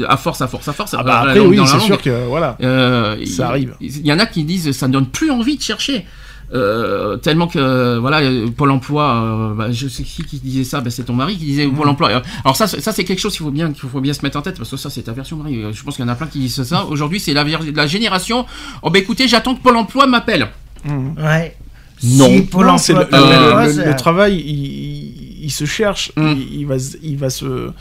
À 0.08 0.18
force, 0.18 0.42
à 0.42 0.48
force, 0.48 0.68
à 0.68 0.74
force. 0.74 0.94
Ah 0.98 1.04
bah 1.04 1.22
après, 1.22 1.40
oui, 1.40 1.60
c'est 1.66 1.80
sûr 1.80 2.02
que 2.02 2.28
voilà. 2.28 2.58
Euh, 2.62 3.16
Ça 3.26 3.26
il- 3.26 3.42
arrive. 3.42 3.76
Il 3.82 4.06
y 4.06 4.14
en 4.14 4.20
a 4.20 4.26
qui 4.28 4.44
disent 4.44 4.72
ça 4.72 4.88
ne 4.88 4.94
donne 4.94 5.08
plus 5.08 5.32
envie 5.32 5.58
de 5.58 5.62
chercher. 5.62 6.06
Euh, 6.52 7.18
tellement 7.18 7.48
que 7.48 7.98
voilà 8.00 8.22
Pôle 8.58 8.72
Emploi, 8.72 9.04
euh, 9.04 9.54
bah, 9.54 9.72
je 9.72 9.88
sais 9.88 10.02
qui 10.04 10.24
qui 10.24 10.40
disait 10.40 10.64
ça, 10.64 10.82
bah, 10.82 10.90
c'est 10.90 11.04
ton 11.04 11.14
mari 11.14 11.38
qui 11.38 11.46
disait 11.46 11.68
Mmh. 11.68 11.76
Pôle 11.76 11.88
Emploi. 11.90 12.10
Euh, 12.10 12.20
Alors 12.44 12.56
ça, 12.56 12.66
c'est- 12.68 12.82
ça 12.82 12.92
c'est 12.92 13.04
quelque 13.04 13.20
chose 13.20 13.34
qu'il 13.38 13.44
faut 13.46 13.52
bien 13.52 13.72
qu'il 13.72 13.88
faut 13.88 14.02
bien 14.02 14.14
se 14.14 14.24
mettre 14.24 14.38
en 14.38 14.42
tête 14.42 14.58
parce 14.58 14.72
que 14.72 14.78
ça 14.78 14.90
c'est 14.90 15.04
ta 15.04 15.12
version 15.14 15.38
Marie. 15.38 15.62
Je 15.72 15.84
pense 15.84 15.96
qu'il 15.96 16.04
y 16.04 16.08
en 16.08 16.12
a 16.12 16.16
plein 16.16 16.26
qui 16.28 16.40
disent 16.40 16.64
ça. 16.64 16.86
Aujourd'hui 16.86 17.20
c'est 17.20 17.34
la, 17.34 17.46
génération. 17.88 18.48
Oh 18.82 18.90
bah 18.90 18.98
écoutez, 18.98 19.28
j'attends 19.28 19.54
que 19.54 19.62
Pôle 19.62 19.78
Emploi 19.78 20.08
m'appelle. 20.08 20.48
Ouais. 20.88 21.56
Non. 22.04 22.28
Si 22.30 22.42
Pôle 22.44 22.66
Non, 22.66 22.78
c'est 22.78 22.94
emploi 22.96 23.20
le, 23.68 23.80
Euh, 23.82 23.94
travail, 23.96 24.38
il, 24.40 24.56
il- 24.56 25.46
il 25.46 25.52
se 25.52 25.66
cherche, 25.66 26.12
il, 26.18 26.62
il 26.62 26.66
va, 26.66 26.80
se- 26.80 26.98
il 27.04 27.18
va 27.18 27.30
se. 27.30 27.72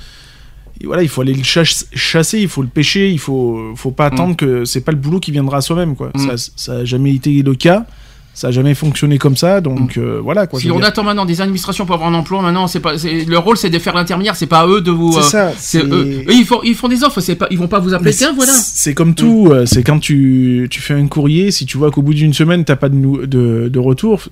voilà, 0.84 1.02
il 1.02 1.08
faut 1.08 1.22
aller 1.22 1.34
le 1.34 1.42
chasse- 1.42 1.86
chasser, 1.94 2.40
il 2.40 2.48
faut 2.48 2.62
le 2.62 2.68
pêcher, 2.68 3.10
il 3.10 3.18
faut, 3.18 3.72
faut 3.76 3.90
pas 3.92 4.06
attendre 4.06 4.36
que 4.36 4.64
c'est 4.64 4.80
pas 4.80 4.92
le 4.92 4.98
boulot 4.98 5.20
qui 5.20 5.30
viendra 5.32 5.58
à 5.58 5.60
soi-même, 5.60 5.94
quoi. 5.96 6.10
Ça, 6.16 6.50
ça 6.56 6.72
a 6.78 6.84
jamais 6.84 7.14
été 7.14 7.42
le 7.42 7.54
cas, 7.54 7.86
ça 8.38 8.48
a 8.48 8.50
jamais 8.52 8.74
fonctionné 8.74 9.18
comme 9.18 9.36
ça, 9.36 9.60
donc 9.60 9.96
euh, 9.98 10.20
voilà, 10.22 10.46
quoi. 10.46 10.60
Si 10.60 10.70
on 10.70 10.76
dire. 10.78 10.86
attend 10.86 11.02
maintenant 11.02 11.24
des 11.24 11.40
administrations 11.40 11.86
pour 11.86 11.96
avoir 11.96 12.08
un 12.08 12.14
emploi, 12.14 12.40
maintenant 12.40 12.68
c'est 12.68 12.78
pas 12.78 12.96
c'est- 12.96 13.24
le 13.24 13.36
rôle 13.38 13.56
c'est 13.56 13.68
de 13.68 13.78
faire 13.80 13.94
l'intermédiaire, 13.96 14.36
c'est 14.36 14.46
pas 14.46 14.60
à 14.60 14.66
eux 14.68 14.80
de 14.80 14.92
vous. 14.92 15.12
C'est 15.14 15.18
euh, 15.18 15.22
ça, 15.22 15.52
c'est 15.58 15.80
c'est- 15.80 15.84
eux. 15.84 16.22
Eux, 16.28 16.32
ils 16.32 16.44
font 16.44 16.60
ils 16.62 16.76
font 16.76 16.86
des 16.86 17.02
offres, 17.02 17.20
c'est 17.20 17.34
pas 17.34 17.48
ils 17.50 17.58
vont 17.58 17.66
pas 17.66 17.80
vous 17.80 17.94
appeler 17.94 18.10
Mais 18.10 18.16
tiens 18.16 18.32
voilà. 18.36 18.52
c'est- 18.52 18.94
comme 18.94 19.14
tout, 19.16 19.48
euh, 19.50 19.66
c'est 19.66 19.82
quand 19.82 19.98
tu, 19.98 20.68
tu 20.70 20.80
fais 20.80 20.94
un 20.94 21.08
courrier, 21.08 21.50
si 21.50 21.66
tu 21.66 21.78
vois 21.78 21.90
qu'au 21.90 22.02
bout 22.02 22.14
d'une 22.14 22.32
semaine, 22.32 22.64
t'as 22.64 22.76
pas 22.76 22.88
de, 22.88 22.94
nou- 22.94 23.26
de, 23.26 23.68
de 23.68 23.78
retour, 23.80 24.22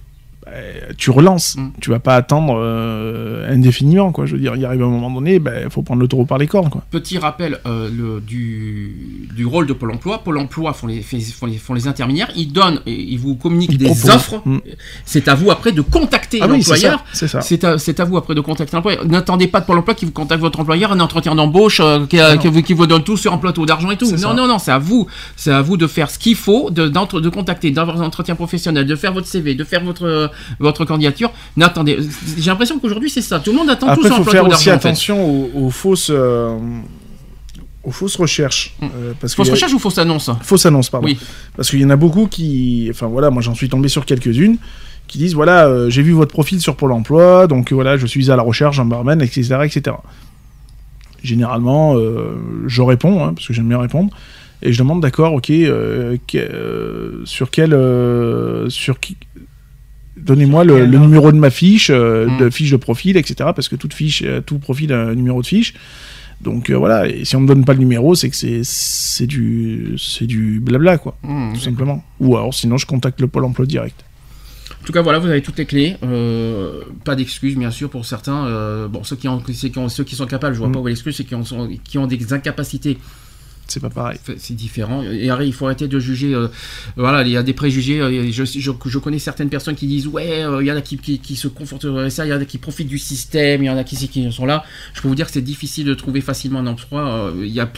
bah, 0.47 0.52
tu 0.97 1.10
relances. 1.10 1.56
Mm. 1.56 1.68
Tu 1.81 1.90
vas 1.90 1.98
pas 1.98 2.14
attendre 2.14 2.55
euh, 2.59 3.52
indéfiniment, 3.52 4.12
quoi. 4.12 4.27
Je 4.27 4.32
veux 4.36 4.40
dire, 4.40 4.55
il 4.56 4.64
arrive 4.64 4.82
un 4.82 4.86
moment 4.86 5.10
donné, 5.10 5.35
il 5.64 5.70
faut 5.70 5.82
prendre 5.82 6.01
le 6.01 6.09
taureau 6.09 6.24
par 6.24 6.39
les 6.39 6.47
cornes, 6.47 6.70
quoi. 6.70 6.82
Petit 6.90 7.18
rappel 7.18 7.59
euh, 7.66 7.89
le, 7.90 8.20
du, 8.20 9.28
du 9.35 9.44
rôle 9.44 9.66
de 9.66 9.73
Pôle 9.73 9.90
Emploi. 9.93 10.23
Pôle 10.23 10.39
Emploi 10.39 10.73
font 10.73 10.86
les, 10.86 11.02
font 11.02 11.47
les, 11.47 11.59
font 11.59 11.74
les 11.74 11.89
intermédiaires. 11.89 12.31
Ils 12.36 12.52
donnent, 12.52 12.81
et 12.86 12.94
ils 12.94 13.18
vous 13.18 13.35
communiquent 13.35 13.73
Ils 13.73 13.78
des 13.78 13.86
proposent. 13.86 14.10
offres. 14.10 14.43
Mm. 14.44 14.59
C'est 15.05 15.28
à 15.28 15.35
vous 15.35 15.51
après 15.51 15.73
de 15.73 15.81
contacter 15.82 16.39
Ah 16.43 16.47
l'employeur. 16.47 17.05
c'est 17.12 17.28
ça. 17.28 17.40
C'est 17.40 17.64
à, 17.64 17.78
c'est 17.78 17.98
à 18.01 18.05
vous 18.05 18.16
après 18.16 18.35
de 18.35 18.40
contacter 18.40 18.77
l'employeur. 18.77 19.05
N'attendez 19.06 19.48
pas 19.48 19.60
de 19.60 19.66
Pôle 19.66 19.78
emploi 19.78 19.94
qui 19.94 20.05
vous 20.05 20.12
contacte 20.12 20.40
votre 20.40 20.60
employeur, 20.60 20.93
un 20.93 21.01
entretien 21.01 21.35
d'embauche 21.35 21.81
euh, 21.81 22.06
qui, 22.06 22.20
Ah 22.20 22.36
qui 22.36 22.47
vous, 22.48 22.62
qui 22.62 22.73
vous 22.73 22.86
donne 22.86 23.02
tout 23.02 23.16
sur 23.16 23.32
un 23.32 23.39
plateau 23.39 23.66
d'argent 23.66 23.90
et 23.90 23.97
tout. 23.97 24.10
Non, 24.12 24.16
ça. 24.16 24.35
non, 24.35 24.47
non, 24.47 24.59
c'est 24.59 24.70
à 24.73 24.78
vous. 24.78 25.06
C'est 25.36 25.51
à 25.52 25.60
vous 25.62 25.77
de 25.77 25.86
faire 25.86 26.09
ce 26.10 26.18
qu'il 26.18 26.36
faut, 26.36 26.70
de, 26.70 26.86
de 26.89 27.28
contacter, 27.28 27.70
d'avoir 27.73 28.01
un 28.01 28.05
entretien 28.05 28.36
professionnel, 28.36 28.86
de 28.86 28.94
faire 28.97 29.12
votre 29.12 29.27
CV, 29.27 29.55
de 29.55 29.64
faire 29.64 29.82
votre, 29.82 30.05
euh, 30.05 30.28
votre 30.58 30.84
candidature. 30.84 31.32
N'attendez. 31.56 31.98
J'ai 32.38 32.50
l'impression 32.50 32.78
qu'aujourd'hui 32.78 33.10
c'est 33.10 33.22
ça. 33.22 33.40
Tout 33.40 33.50
le 33.52 33.58
monde 33.58 33.70
attend 33.70 33.86
Après, 33.88 33.96
tout 33.96 34.06
il 34.06 34.12
sur 34.12 34.20
un 34.20 34.24
faut 34.24 34.30
faire 34.30 34.46
aussi 34.46 34.70
attention 34.70 35.24
aux, 35.28 35.50
aux 35.66 35.70
fausses, 35.70 36.10
euh, 36.12 36.56
aux 37.84 37.90
fausses 37.92 38.16
recherches. 38.16 38.74
Mm. 38.80 38.84
euh, 38.84 39.12
parce 39.20 39.34
Fausse 39.34 39.44
qu'il 39.44 39.46
y 39.46 39.50
a- 39.50 39.54
recherche 39.54 39.72
ou 39.74 39.78
fausse 39.78 39.98
annonce 39.98 40.30
Fausse 40.42 40.66
annonce, 40.66 40.90
pardon. 40.90 41.06
Oui. 41.06 41.18
Parce 41.56 41.70
qu'il 41.70 41.80
y 41.80 41.84
en 41.84 41.90
a 41.90 41.96
beaucoup 41.96 42.26
qui. 42.26 42.88
Enfin 42.90 43.06
voilà, 43.06 43.30
moi 43.30 43.42
j'en 43.42 43.54
suis 43.54 43.68
tombé 43.68 43.88
sur 43.88 44.04
quelques-unes 44.04 44.56
qui 45.08 45.18
disent 45.18 45.34
voilà, 45.34 45.66
euh, 45.66 45.88
j'ai 45.88 46.02
vu 46.02 46.10
votre 46.10 46.32
profil 46.32 46.60
sur 46.60 46.74
Pôle 46.74 46.90
emploi, 46.90 47.46
donc 47.46 47.72
voilà, 47.72 47.96
je 47.96 48.06
suis 48.06 48.28
à 48.32 48.34
la 48.36 48.42
recherche 48.42 48.78
d'un 48.78 48.84
barman, 48.86 49.22
etc. 49.22 49.56
etc. 49.62 49.96
Généralement, 51.22 51.96
euh, 51.96 52.36
je 52.66 52.82
réponds, 52.82 53.24
hein, 53.24 53.32
parce 53.34 53.46
que 53.46 53.52
j'aime 53.54 53.68
bien 53.68 53.78
répondre, 53.78 54.10
et 54.62 54.72
je 54.72 54.78
demande 54.78 55.00
d'accord, 55.00 55.32
ok, 55.34 55.46
sur 57.24 57.50
quel. 57.50 57.70
sur 58.68 59.00
qui. 59.00 59.16
Donnez-moi 60.27 60.65
le, 60.65 60.86
numéro 60.86 61.31
de 61.32 61.39
ma 61.39 61.51
fiche, 61.51 61.89
euh, 61.90 62.27
Mm. 62.28 62.39
de 62.39 62.51
fiche 62.51 62.70
de 62.73 62.77
profil, 62.77 63.16
etc. 63.16 63.35
Parce 63.55 63.69
que 63.69 63.77
toute 63.77 63.94
fiche, 63.94 64.23
euh, 64.24 64.40
tout 64.40 64.59
profil 64.59 64.93
a 64.93 65.01
un 65.07 65.15
numéro 65.15 65.40
de 65.40 65.47
fiche. 65.47 65.73
Donc 66.43 66.69
euh, 66.69 66.74
voilà, 66.77 67.07
et 67.09 67.24
si 67.24 67.35
on 67.36 67.40
me 67.40 67.47
donne 67.48 67.65
pas 67.65 67.73
le 67.73 67.78
numéro, 67.78 68.15
c'est 68.15 68.28
que 68.28 68.36
c'est 68.36 69.27
du 69.27 69.94
c'est 69.98 70.27
du 70.27 70.61
blabla 70.61 70.98
quoi, 70.98 71.16
Mmh, 71.23 71.55
tout 71.55 71.61
simplement. 71.61 72.05
Ou 72.20 72.36
alors 72.36 72.53
sinon 72.53 72.77
je 72.77 72.85
contacte 72.86 73.20
le 73.23 73.27
pôle 73.27 73.44
emploi 73.44 73.65
direct. 73.65 74.05
En 74.82 74.85
tout 74.86 74.93
cas, 74.93 75.01
voilà, 75.03 75.19
vous 75.19 75.28
avez 75.28 75.40
toutes 75.43 75.59
les 75.59 75.65
clés. 75.66 75.97
Euh, 76.05 76.82
pas 77.05 77.16
d'excuses, 77.16 77.57
bien 77.57 77.70
sûr, 77.73 77.89
pour 77.90 78.05
certains. 78.05 78.47
Euh, 78.47 78.86
bon, 78.86 79.03
ceux 79.03 79.16
qui, 79.16 79.27
ont, 79.28 79.43
ceux 79.53 79.69
qui 79.69 79.78
ont- 79.78 79.89
ceux 79.89 80.05
qui 80.05 80.15
sont 80.15 80.27
capables, 80.27 80.55
je 80.55 80.59
vois 80.61 80.69
Mm. 80.69 80.73
pas 80.73 80.78
où 80.81 80.86
est 80.89 80.90
l'excuse, 80.93 81.16
c'est 81.16 81.24
qui 81.24 81.35
ont, 81.35 81.44
sont- 81.44 81.69
qui 81.82 81.98
ont 81.98 82.07
des 82.07 82.32
incapacités. 82.32 82.98
C'est 83.68 83.80
pas 83.80 83.90
pareil. 83.90 84.18
C'est 84.38 84.55
différent. 84.55 85.02
Et 85.02 85.28
arrête, 85.28 85.47
il 85.48 85.52
faut 85.52 85.66
arrêter 85.66 85.88
de 85.88 85.98
juger. 85.98 86.34
euh, 86.34 86.48
voilà, 86.97 87.22
il 87.22 87.30
y 87.30 87.36
a 87.36 87.43
des 87.43 87.52
préjugés. 87.52 88.01
euh, 88.01 88.30
Je, 88.30 88.44
je, 88.44 88.70
je 88.86 88.98
connais 88.98 89.18
certaines 89.18 89.48
personnes 89.48 89.74
qui 89.74 89.86
disent 89.86 90.06
ouais, 90.06 90.43
euh, 90.44 90.62
il 90.62 90.66
y 90.66 90.72
en 90.72 90.76
a 90.76 90.80
qui, 90.80 90.97
qui, 90.98 91.18
qui 91.18 91.34
se 91.36 91.48
confortent 91.48 91.86
dans 91.86 92.09
ça, 92.10 92.24
il 92.24 92.30
y 92.30 92.32
en 92.34 92.40
a 92.40 92.44
qui 92.44 92.59
profitent 92.59 92.88
du 92.88 92.98
système, 92.98 93.62
il 93.62 93.66
y 93.66 93.70
en 93.70 93.76
a 93.76 93.84
qui, 93.84 93.97
qui 94.09 94.30
sont 94.32 94.47
là. 94.47 94.64
Je 94.94 95.01
peux 95.02 95.09
vous 95.09 95.14
dire 95.16 95.26
que 95.26 95.32
c'est 95.32 95.40
difficile 95.43 95.84
de 95.86 95.94
trouver 95.94 96.20
facilement 96.20 96.60
un 96.60 96.66
emploi. 96.68 97.32
Il 97.43 97.48
y 97.48 97.60
a 97.60 97.68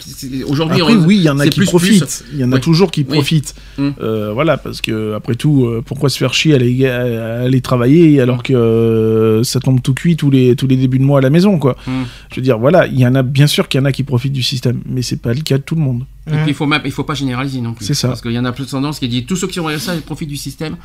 aujourd'hui. 0.47 0.81
Oui, 0.81 1.17
il 1.17 1.23
y 1.23 1.29
en 1.29 1.39
a 1.39 1.47
qui 1.47 1.57
plus, 1.59 1.65
profitent. 1.65 2.03
plus. 2.03 2.23
Il 2.33 2.39
y 2.39 2.43
en 2.43 2.51
a 2.51 2.55
Oui. 2.55 2.61
toujours 2.61 2.91
qui 2.91 3.01
Oui. 3.01 3.15
profitent. 3.15 3.55
Euh, 3.79 4.31
voilà, 4.33 4.57
parce 4.57 4.81
que 4.81 5.13
après 5.15 5.35
tout, 5.35 5.67
pourquoi 5.85 6.09
se 6.09 6.17
faire 6.17 6.33
chier 6.33 6.53
à 6.53 6.55
aller, 6.57 6.85
à 6.87 7.41
aller 7.41 7.61
travailler 7.61 8.21
alors 8.21 8.43
que 8.43 9.41
ça 9.43 9.59
tombe 9.59 9.81
tout 9.81 9.93
cuit 9.93 10.15
tous 10.15 10.29
les 10.29 10.55
tous 10.55 10.67
les 10.67 10.75
débuts 10.77 10.99
de 10.99 11.03
mois 11.03 11.19
à 11.19 11.21
la 11.21 11.29
maison 11.29 11.57
quoi. 11.57 11.75
Mm. 11.87 11.91
Je 12.31 12.35
veux 12.35 12.41
dire 12.41 12.59
voilà, 12.59 12.87
il 12.87 12.99
y 12.99 13.05
en 13.07 13.15
a 13.15 13.23
bien 13.23 13.47
sûr 13.47 13.67
qu'il 13.67 13.79
y 13.79 13.81
en 13.81 13.85
a 13.85 13.91
qui 13.91 14.03
profitent 14.03 14.33
du 14.33 14.43
système, 14.43 14.81
mais 14.85 15.01
c'est 15.01 15.21
pas 15.21 15.33
le 15.33 15.41
cas 15.41 15.57
de 15.57 15.63
tout 15.63 15.75
le 15.79 16.05
puis 16.25 16.49
il 16.49 16.53
faut 16.53 16.65
même, 16.67 16.81
il 16.85 16.91
faut 16.91 17.03
pas 17.03 17.13
généraliser 17.15 17.59
non 17.61 17.73
plus. 17.73 17.85
C'est 17.85 17.93
ça. 17.93 18.07
Parce 18.09 18.21
qu'il 18.21 18.31
y 18.31 18.39
en 18.39 18.45
a 18.45 18.51
plus 18.51 18.65
de 18.65 18.69
tendance 18.69 18.99
qui 18.99 19.07
dit 19.07 19.25
tous 19.25 19.35
ceux 19.35 19.47
qui 19.47 19.59
ont 19.59 19.69
ça 19.79 19.95
ils 19.95 20.01
profitent 20.01 20.29
du 20.29 20.37
système. 20.37 20.75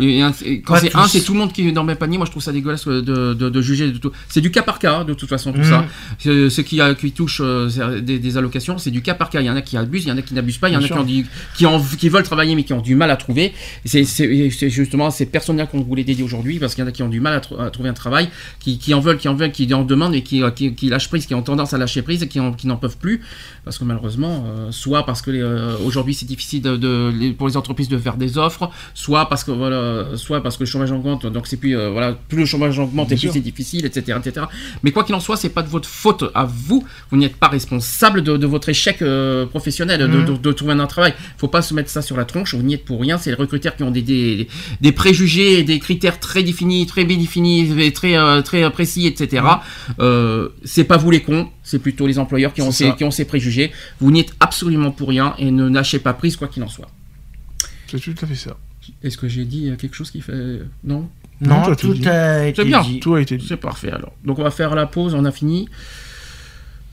Et 0.00 0.22
quand 0.62 0.74
c'est 0.80 0.94
un, 0.96 1.06
c'est 1.08 1.20
tout 1.24 1.32
le 1.34 1.38
monde 1.40 1.52
qui 1.52 1.68
est 1.68 1.72
dans 1.72 1.82
le 1.82 1.88
même 1.88 1.96
panier. 1.96 2.16
Moi 2.16 2.26
je 2.26 2.30
trouve 2.30 2.42
ça 2.42 2.52
dégueulasse 2.52 2.86
de, 2.86 3.00
de, 3.02 3.34
de 3.34 3.60
juger 3.60 3.90
de 3.90 3.98
tout. 3.98 4.12
C'est 4.28 4.40
du 4.40 4.50
cas 4.50 4.62
par 4.62 4.78
cas 4.78 4.98
hein, 5.00 5.04
de 5.04 5.12
toute 5.14 5.28
façon 5.28 5.52
tout 5.52 5.62
ça. 5.64 5.84
C'est- 6.18 6.48
Ceux 6.50 6.62
qui, 6.62 6.80
qui 6.98 7.12
touchent 7.12 7.42
euh, 7.44 8.00
des, 8.00 8.18
des 8.18 8.36
allocations, 8.38 8.78
c'est 8.78 8.90
du 8.90 9.02
cas 9.02 9.14
par 9.14 9.28
cas. 9.30 9.40
Il 9.40 9.46
y 9.46 9.50
en 9.50 9.56
a 9.56 9.62
qui 9.62 9.76
abusent, 9.76 10.04
il 10.04 10.08
y 10.08 10.12
en 10.12 10.16
a 10.16 10.22
qui 10.22 10.32
n'abusent 10.34 10.58
pas, 10.58 10.68
il 10.68 10.72
y 10.72 10.76
en 10.76 10.80
a 10.80 10.82
qui, 10.86 10.92
ont 11.00 11.04
du- 11.04 11.26
qui, 11.56 11.66
ont- 11.66 11.82
qui 11.98 12.08
veulent 12.08 12.22
travailler 12.22 12.54
mais 12.54 12.64
qui 12.64 12.72
ont 12.72 12.80
du 12.80 12.94
mal 12.94 13.10
à 13.10 13.16
trouver. 13.16 13.52
C'est 13.84 14.04
justement 14.70 15.10
ces 15.10 15.26
personnes-là 15.26 15.66
qu'on 15.66 15.82
voulait 15.82 16.04
dédier 16.04 16.24
aujourd'hui 16.24 16.58
parce 16.58 16.74
qu'il 16.74 16.82
y 16.82 16.86
en 16.86 16.88
a 16.88 16.92
qui 16.92 17.02
ont 17.02 17.08
du 17.08 17.20
mal 17.20 17.34
à, 17.34 17.40
tr- 17.40 17.60
à 17.60 17.70
trouver 17.70 17.88
un 17.88 17.94
travail, 17.94 18.28
qui, 18.60 18.78
qui 18.78 18.94
en 18.94 19.00
veulent, 19.00 19.18
qui 19.18 19.28
en 19.28 19.34
veulent, 19.34 19.52
qui 19.52 19.72
en 19.74 19.82
demandent 19.84 20.14
et 20.14 20.22
qui, 20.22 20.42
euh, 20.42 20.50
lâchent 20.84 21.08
prise, 21.08 21.26
qui 21.26 21.34
ont 21.34 21.42
tendance 21.42 21.74
à 21.74 21.78
lâcher 21.78 22.02
prise 22.02 22.22
et 22.22 22.28
qui 22.28 22.38
n'en 22.38 22.76
peuvent 22.76 22.96
plus 22.96 23.20
parce 23.64 23.78
que 23.78 23.84
malheureusement, 23.84 24.44
euh, 24.46 24.70
soit 24.84 25.04
parce 25.06 25.22
que 25.22 25.30
euh, 25.30 25.76
aujourd'hui 25.86 26.14
c'est 26.14 26.26
difficile 26.34 26.60
de, 26.68 26.76
de- 26.76 27.10
les- 27.20 27.32
pour 27.32 27.46
les 27.48 27.56
entreprises 27.56 27.88
de 27.88 27.98
faire 28.06 28.16
des 28.24 28.32
offres, 28.46 28.64
soit 28.94 29.28
parce 29.30 29.42
que 29.46 29.50
voilà, 29.50 30.16
soit 30.16 30.42
parce 30.42 30.56
que 30.58 30.64
le 30.64 30.70
chômage 30.72 30.92
augmente, 30.92 31.26
donc 31.34 31.46
c'est 31.46 31.56
plus 31.56 31.74
euh, 31.76 31.90
voilà, 31.90 32.08
plus 32.30 32.38
le 32.38 32.46
chômage 32.52 32.78
augmente 32.78 33.10
et 33.12 33.16
plus 33.16 33.30
c'est 33.32 33.40
difficile, 33.52 33.84
etc., 33.86 34.18
etc. 34.22 34.46
Mais 34.82 34.90
quoi 34.94 35.02
qu'il 35.04 35.14
en 35.14 35.20
soit, 35.20 35.36
c'est 35.36 35.48
pas 35.58 35.62
de 35.62 35.68
votre 35.76 35.88
faute 35.88 36.24
à 36.34 36.44
vous. 36.44 36.80
Vous 37.10 37.16
n'êtes 37.16 37.36
pas 37.36 37.48
responsable 37.48 38.22
de, 38.22 38.36
de 38.36 38.46
votre 38.54 38.68
échec 38.68 38.96
euh, 39.02 39.46
professionnel, 39.46 39.98
de, 40.00 40.06
Mhm. 40.06 40.38
de, 40.38 40.52
trouver 40.52 40.72
un 40.72 40.86
travail. 40.86 41.14
Faut 41.38 41.48
pas 41.48 41.62
se 41.62 41.72
mettre 41.74 41.90
ça 41.90 42.02
sur 42.02 42.16
la 42.16 42.24
tronche. 42.24 42.54
Vous 42.54 42.62
n'y 42.62 42.74
êtes 42.74 42.84
pour 42.84 43.00
rien. 43.00 43.16
C'est 43.18 43.30
les 43.30 43.36
recruteurs 43.44 43.74
qui 43.76 43.82
ont 43.82 43.90
des, 43.90 44.02
des, 44.02 44.48
des 44.80 44.92
préjugés, 44.92 45.62
des 45.62 45.78
critères 45.78 46.18
très 46.20 46.42
définis, 46.42 46.86
très 46.86 47.04
bien 47.04 47.16
définis, 47.16 47.60
et 47.86 47.92
très 47.92 48.14
très 48.42 48.60
précis, 48.70 49.06
etc. 49.06 49.42
Euh, 50.00 50.48
c'est 50.64 50.84
pas 50.84 50.96
vous 50.96 51.10
les 51.10 51.22
cons, 51.22 51.48
c'est 51.64 51.78
plutôt 51.80 52.06
les 52.06 52.18
employeurs 52.20 52.52
qui 52.54 52.62
ont 52.62 52.70
ces, 52.70 52.94
qui 52.94 53.02
ont 53.04 53.10
ces 53.10 53.24
préjugés. 53.24 53.72
Vous 54.00 54.10
n'y 54.12 54.20
êtes 54.20 54.32
absolument 54.38 54.90
pour 54.92 55.08
rien 55.08 55.34
et 55.38 55.50
ne 55.50 55.68
lâchez 55.68 55.98
pas 55.98 56.12
prise 56.14 56.36
quoi 56.36 56.46
qu'il 56.46 56.62
en 56.62 56.68
soit. 56.68 56.88
C'est 57.88 57.98
tout 57.98 58.14
à 58.22 58.26
fait 58.28 58.34
ça. 58.36 58.56
Est-ce 59.02 59.16
que 59.16 59.28
j'ai 59.28 59.44
dit 59.44 59.70
euh, 59.70 59.76
quelque 59.76 59.94
chose 59.96 60.10
qui 60.10 60.20
fait 60.20 60.60
non? 60.84 61.08
Non, 61.40 61.68
Non, 61.68 61.74
tout 61.74 61.94
a 62.06 62.44
été 62.46 62.62
C'est 62.62 62.64
bien. 62.66 62.82
dit. 62.82 63.00
Tout 63.00 63.14
a 63.14 63.20
été 63.20 63.36
dit. 63.36 63.46
C'est 63.48 63.56
parfait 63.56 63.90
alors. 63.90 64.12
Donc 64.24 64.38
on 64.38 64.42
va 64.42 64.50
faire 64.50 64.74
la 64.74 64.86
pause, 64.86 65.14
on 65.14 65.24
a 65.24 65.32
fini. 65.32 65.68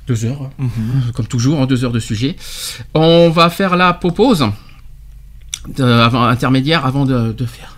Deux 0.07 0.25
heures, 0.25 0.49
Mhm. 0.57 1.11
comme 1.13 1.27
toujours, 1.27 1.59
en 1.59 1.65
deux 1.67 1.83
heures 1.85 1.91
de 1.91 1.99
sujet. 1.99 2.35
On 2.93 3.29
va 3.29 3.49
faire 3.49 3.75
la 3.75 3.93
pause 3.93 4.45
de- 5.77 5.83
avant, 5.83 6.23
intermédiaire 6.23 6.85
avant 6.85 7.05
de, 7.05 7.33
de 7.33 7.45
faire 7.45 7.77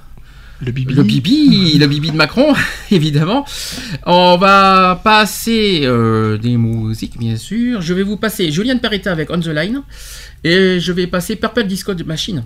Le 0.65 0.71
bibi. 0.71 0.93
le 0.93 1.03
bibi, 1.03 1.77
le 1.77 1.87
bibi 1.87 2.11
de 2.11 2.15
Macron, 2.15 2.53
évidemment. 2.91 3.45
On 4.05 4.37
va 4.37 4.99
passer 5.03 5.81
euh, 5.83 6.37
des 6.37 6.55
musiques, 6.57 7.17
bien 7.17 7.35
sûr. 7.35 7.81
Je 7.81 7.93
vais 7.93 8.03
vous 8.03 8.17
passer 8.17 8.51
Julian 8.51 8.77
Peretta 8.77 9.11
avec 9.11 9.29
On 9.29 9.39
the 9.39 9.47
Line 9.47 9.81
et 10.43 10.79
je 10.79 10.91
vais 10.91 11.07
passer 11.07 11.35
Purple 11.35 11.63
Disco 11.65 11.93
de 11.93 12.03
Machine. 12.03 12.43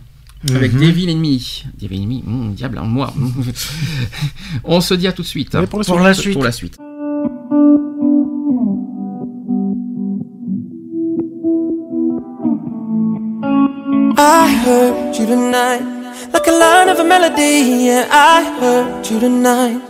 Avec 0.53 0.71
Mhm. 0.73 0.79
Devil 0.81 1.09
Enemy. 1.09 1.63
Devil 1.81 1.97
Enemy, 1.97 2.23
hum, 2.27 2.53
diable, 2.53 2.77
hein, 2.77 2.85
moi. 2.85 3.13
On 4.63 4.81
se 4.81 4.93
dit 4.93 5.07
à 5.07 5.11
tout 5.11 5.23
de 5.23 5.27
suite. 5.27 5.53
Ouais, 5.55 5.65
pour 5.67 5.79
la 5.79 5.85
Pour 5.85 5.99
la 5.99 6.13
suite. 6.13 6.33
Pour 6.33 6.43
la 6.43 6.51
suite. 6.51 6.77
I 14.19 14.61
heard 14.65 15.15
you 15.17 15.25
tonight, 15.25 15.81
like 16.33 16.47
a 16.47 16.51
line 16.51 16.89
of 16.89 16.99
a 16.99 17.03
melody. 17.03 17.85
Yeah, 17.87 18.07
I 18.11 18.37
heard 18.59 19.05
you 19.09 19.19
tonight. 19.19 19.81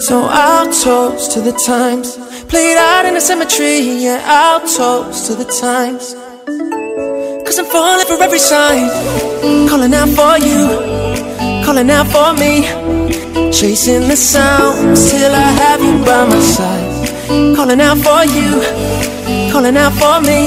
So 0.00 0.22
I'll 0.30 0.72
toast 0.72 1.32
to 1.32 1.40
the 1.40 1.52
times 1.66 2.18
played 2.48 2.78
out 2.78 3.04
in 3.04 3.14
the 3.14 3.20
cemetery. 3.20 3.80
Yeah, 4.04 4.22
I'll 4.24 4.60
toast 4.60 5.26
to 5.26 5.34
the 5.34 5.44
times. 5.44 6.14
Cause 7.44 7.58
I'm 7.58 7.66
falling 7.66 8.06
for 8.06 8.22
every 8.22 8.38
sign. 8.38 8.88
Calling 9.68 9.94
out 9.94 10.08
for 10.18 10.36
you, 10.48 10.62
calling 11.64 11.90
out 11.90 12.06
for 12.14 12.32
me. 12.42 12.52
Chasing 13.52 14.08
the 14.08 14.16
sounds 14.16 15.10
till 15.10 15.32
I 15.34 15.50
have 15.62 15.80
you 15.82 16.04
by 16.04 16.24
my 16.26 16.40
side. 16.40 17.56
Calling 17.56 17.80
out 17.80 17.98
for 17.98 18.24
you, 18.36 18.50
calling 19.52 19.76
out 19.76 19.92
for 20.00 20.20
me. 20.28 20.40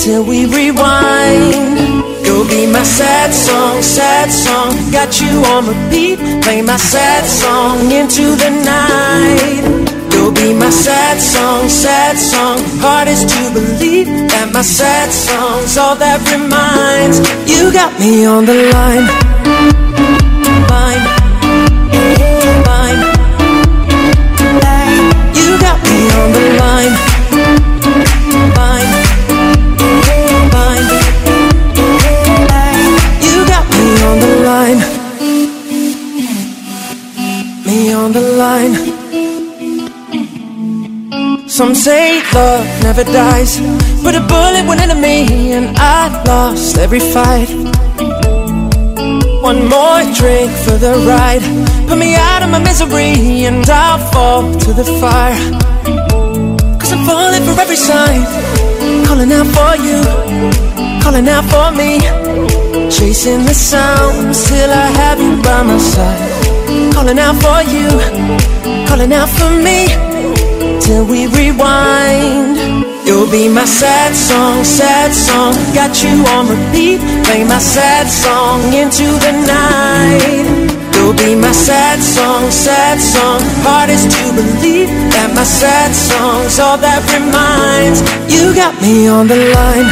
Till 0.00 0.24
we 0.24 0.46
rewind. 0.46 2.13
You'll 2.34 2.48
be 2.48 2.66
my 2.66 2.82
sad 2.82 3.32
song, 3.32 3.80
sad 3.80 4.28
song. 4.28 4.74
Got 4.90 5.20
you 5.20 5.30
on 5.54 5.68
repeat. 5.68 6.18
Play 6.42 6.62
my 6.62 6.76
sad 6.76 7.24
song 7.24 7.92
into 7.92 8.34
the 8.34 8.50
night. 8.50 9.62
You'll 10.12 10.32
be 10.32 10.52
my 10.52 10.68
sad 10.68 11.20
song, 11.20 11.68
sad 11.68 12.18
song. 12.18 12.58
Hardest 12.82 13.28
to 13.28 13.52
believe 13.54 14.08
that 14.34 14.50
my 14.52 14.62
sad 14.62 15.12
song's 15.12 15.78
all 15.78 15.94
that 15.94 16.18
reminds. 16.34 17.22
You 17.46 17.70
got 17.72 17.94
me 18.00 18.26
on 18.26 18.44
the 18.44 18.66
line. 18.74 19.06
Line. 20.74 21.04
Line. 22.66 23.00
You 25.38 25.50
got 25.62 25.78
me 25.86 26.00
on 26.18 26.32
the. 26.32 26.44
Line. 26.58 27.13
Line. 34.44 34.80
Me 37.64 37.92
on 37.94 38.12
the 38.12 38.24
line. 38.42 38.74
Some 41.48 41.74
say 41.74 42.20
love 42.34 42.66
never 42.82 43.04
dies, 43.04 43.58
but 44.02 44.14
a 44.14 44.20
bullet 44.20 44.64
went 44.68 44.82
into 44.82 44.96
me 44.96 45.52
and 45.52 45.66
I 45.78 46.22
lost 46.26 46.76
every 46.76 47.00
fight. 47.00 47.48
One 49.40 49.60
more 49.74 50.02
drink 50.20 50.50
for 50.64 50.76
the 50.84 50.94
ride, 51.08 51.44
put 51.88 51.98
me 51.98 52.14
out 52.14 52.42
of 52.42 52.50
my 52.50 52.58
misery 52.58 53.46
and 53.48 53.64
I'll 53.70 53.98
fall 54.12 54.42
to 54.64 54.70
the 54.80 54.84
fire. 55.00 55.40
Cause 56.78 56.92
I'm 56.92 57.04
falling 57.06 57.44
for 57.46 57.58
every 57.64 57.76
sign, 57.76 58.20
calling 59.06 59.32
out 59.32 59.48
for 59.56 59.72
you, 59.86 59.98
calling 61.02 61.28
out 61.28 61.44
for 61.52 61.68
me. 61.80 62.63
Chasing 62.94 63.44
the 63.44 63.52
sounds 63.52 64.46
till 64.46 64.70
I 64.70 64.86
have 65.02 65.18
you 65.18 65.42
by 65.42 65.62
my 65.64 65.78
side. 65.78 66.94
Calling 66.94 67.18
out 67.18 67.34
for 67.42 67.60
you, 67.66 67.90
calling 68.86 69.12
out 69.12 69.28
for 69.28 69.50
me 69.50 69.90
till 70.78 71.04
we 71.04 71.26
rewind. 71.26 72.56
You'll 73.04 73.30
be 73.30 73.48
my 73.48 73.64
sad 73.64 74.14
song, 74.14 74.62
sad 74.62 75.12
song. 75.12 75.54
Got 75.74 76.02
you 76.04 76.22
on 76.38 76.46
repeat. 76.46 77.00
Play 77.26 77.42
my 77.42 77.58
sad 77.58 78.06
song 78.06 78.62
into 78.72 79.10
the 79.26 79.32
night. 79.42 80.46
You'll 80.94 81.18
be 81.18 81.34
my 81.34 81.50
sad 81.50 81.98
song, 81.98 82.48
sad 82.50 83.00
song. 83.00 83.40
Hardest 83.66 84.06
to 84.06 84.24
believe 84.38 84.88
that 85.10 85.32
my 85.34 85.42
sad 85.42 85.90
song's 85.92 86.60
all 86.60 86.78
that 86.78 87.02
reminds. 87.10 88.00
You 88.30 88.54
got 88.54 88.80
me 88.80 89.08
on 89.08 89.26
the. 89.26 89.34
Line. 89.52 89.90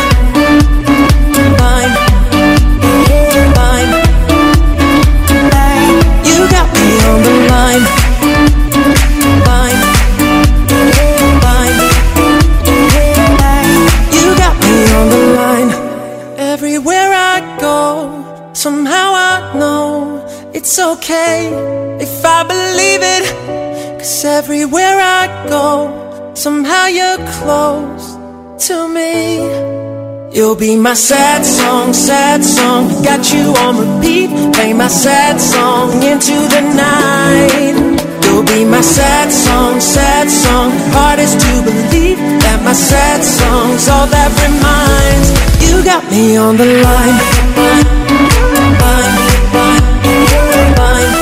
Line. 1.59 2.12
You 14.17 14.27
got 14.37 14.57
me 14.65 14.77
on 14.99 15.07
the 15.15 15.23
line. 15.41 15.71
Everywhere 16.39 17.13
I 17.13 17.59
go, 17.61 18.51
somehow 18.55 19.13
I 19.15 19.53
know 19.59 20.25
it's 20.55 20.79
okay 20.79 21.51
if 22.01 22.25
I 22.25 22.43
believe 22.43 23.03
it. 23.17 23.25
Cause 23.99 24.25
everywhere 24.25 24.99
I 24.99 25.47
go, 25.49 26.33
somehow 26.35 26.87
you're 26.87 27.23
close 27.39 28.17
to 28.67 28.89
me. 28.89 29.92
You'll 30.35 30.57
be 30.57 30.77
my 30.77 30.95
sad 30.95 31.45
song, 31.45 31.93
sad 31.93 32.43
song. 32.43 32.89
Got 33.05 33.31
you 33.35 33.53
on 33.65 33.77
repeat. 33.77 34.31
Play 34.55 34.73
my 34.73 34.89
sad 34.89 35.39
song 35.39 36.03
into 36.03 36.33
the 36.49 36.63
night. 36.73 37.77
You'll 38.25 38.43
be 38.43 38.65
my 38.65 38.81
sad 38.81 39.31
song, 39.31 39.79
sad 39.79 40.31
song. 40.31 40.73
Hardest 40.97 41.39
to 41.39 41.63
believe 41.69 42.17
that 42.17 42.63
my 42.65 42.73
sad 42.73 43.23
song's 43.23 43.87
all 43.89 44.07
that 44.07 44.33
reminds. 44.41 45.29
You 45.69 45.85
got 45.85 46.03
me 46.11 46.39
on 46.39 46.57
the 46.57 46.81
line. 46.81 47.19
line, 48.81 49.13
line, 49.53 49.85
line, 50.01 50.73
line. 50.81 51.13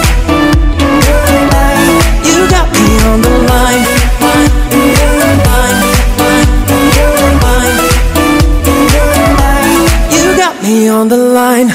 You 2.30 2.46
got 2.48 2.70
me 2.70 2.86
on 3.10 3.22
the 3.22 3.30
line, 3.30 3.49
on 10.90 11.08
the 11.08 11.16
line. 11.16 11.68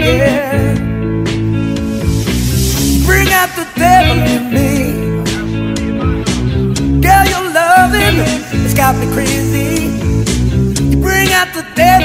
Yeah. 0.00 0.74
Bring 3.04 3.28
out 3.28 3.50
the 3.54 3.66
devil 3.76 4.18
in 4.34 4.42
me. 4.54 4.70
Girl, 7.02 7.24
your 7.26 7.44
loving 7.52 8.16
has 8.62 8.74
got 8.74 8.96
me 8.96 9.06
crazy. 9.12 9.70
You 10.90 10.96
bring 11.02 11.30
out 11.32 11.52
the 11.54 11.64
devil 11.74 12.03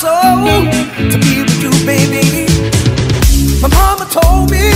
soul 0.00 0.48
to 1.12 1.16
be 1.24 1.42
with 1.44 1.60
you, 1.60 1.72
baby. 1.84 2.48
My 3.60 3.68
mama 3.68 4.06
told 4.08 4.50
me 4.50 4.72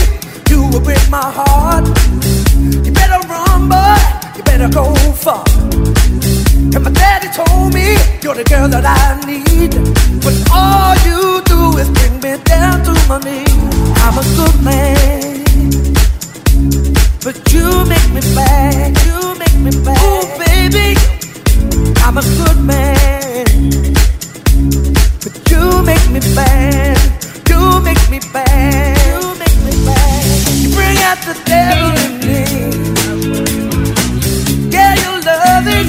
you 0.50 0.68
would 0.70 0.84
break 0.84 1.04
my 1.08 1.28
heart. 1.38 1.86
You 2.84 2.92
better 2.92 3.20
run, 3.32 3.68
boy. 3.72 3.96
You 4.36 4.42
better 4.44 4.68
go 4.68 4.84
far. 5.24 5.44
And 6.74 6.82
my 6.86 6.90
daddy 6.90 7.28
told 7.40 7.72
me 7.72 7.96
you're 8.22 8.34
the 8.34 8.44
girl 8.44 8.68
that 8.68 8.84
I 8.84 9.16
need. 9.24 9.72
But 10.24 10.36
all 10.52 10.92
you 11.08 11.40
do 11.52 11.60
is 11.80 11.88
bring 11.96 12.14
me 12.24 12.32
down 12.44 12.84
to 12.84 12.92
my 13.08 13.18
knees. 13.24 13.56
I'm 14.04 14.16
a 14.20 14.24
good 14.38 14.56
man. 14.68 15.40
But 17.24 17.36
you 17.50 17.66
make 17.92 18.08
me 18.16 18.20
bad. 18.36 18.92
You 19.06 19.18
make 19.40 19.56
me 19.64 19.72
bad. 19.86 20.04
Ooh, 20.04 20.24
baby. 20.44 20.88
I'm 22.04 22.18
a 22.18 22.24
good 22.38 22.58
man. 22.62 23.93
You 25.54 25.82
make 25.84 26.10
me 26.10 26.20
bad. 26.34 26.98
You 27.48 27.80
make 27.82 28.08
me 28.10 28.18
bad. 28.32 28.98
You 30.60 30.68
bring 30.74 30.98
out 31.08 31.18
the 31.28 31.34
devil 31.46 31.90
in 32.04 32.12
me. 32.26 32.40
Yeah, 34.74 34.92
your 35.02 35.18
loving 35.30 35.88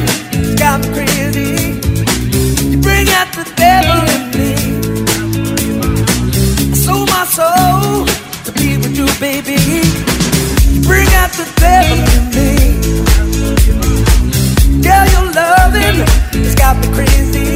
got 0.56 0.76
me 0.82 0.88
crazy. 0.94 1.52
You 2.69 2.77
bring 2.77 3.08
out 3.10 3.30
the 3.34 3.45
devil 3.56 4.00
in 4.16 4.24
me. 4.38 4.52
I 6.72 6.76
sold 6.85 7.10
my 7.10 7.26
soul 7.26 8.06
to 8.45 8.52
be 8.60 8.77
with 8.77 8.95
you, 8.95 9.08
baby. 9.19 9.58
Bring 10.85 11.10
out 11.22 11.32
the 11.42 11.45
devil 11.58 12.00
in 12.16 12.24
me. 12.35 12.50
Yeah, 14.85 15.03
your 15.14 15.26
loving 15.34 15.98
has 16.44 16.53
got 16.53 16.77
me 16.77 16.88
crazy. 16.94 17.55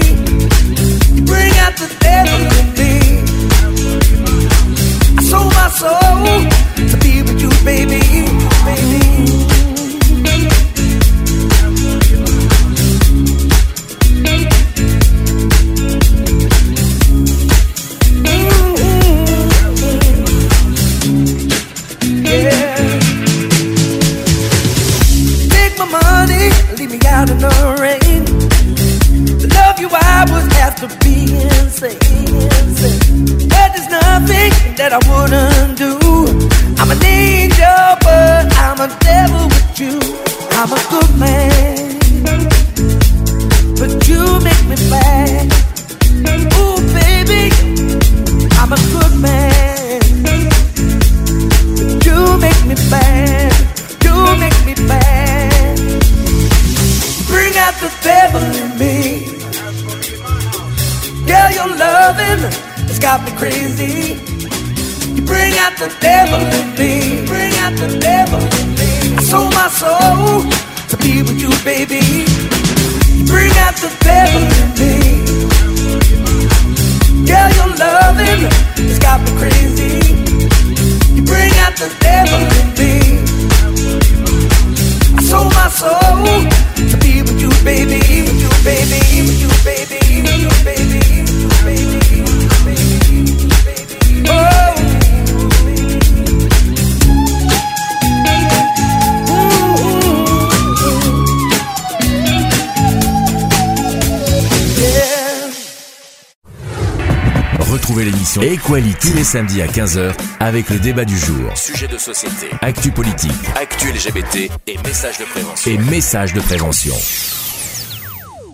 Tous 109.10 109.16
les 109.18 109.24
samedis 109.24 109.62
à 109.62 109.68
15h 109.68 110.14
avec 110.40 110.70
le 110.70 110.78
débat 110.78 111.04
du 111.04 111.18
jour. 111.18 111.58
Sujet 111.58 111.88
de 111.88 111.98
société, 111.98 112.48
actu 112.62 112.92
politique, 112.92 113.32
actu 113.60 113.88
LGBT 113.92 114.52
et 114.68 114.78
messages 114.86 115.18
de 115.18 115.24
prévention. 115.26 115.72
Et 115.72 115.78
messages 115.80 116.34
de 116.34 116.40
prévention. 116.40 116.94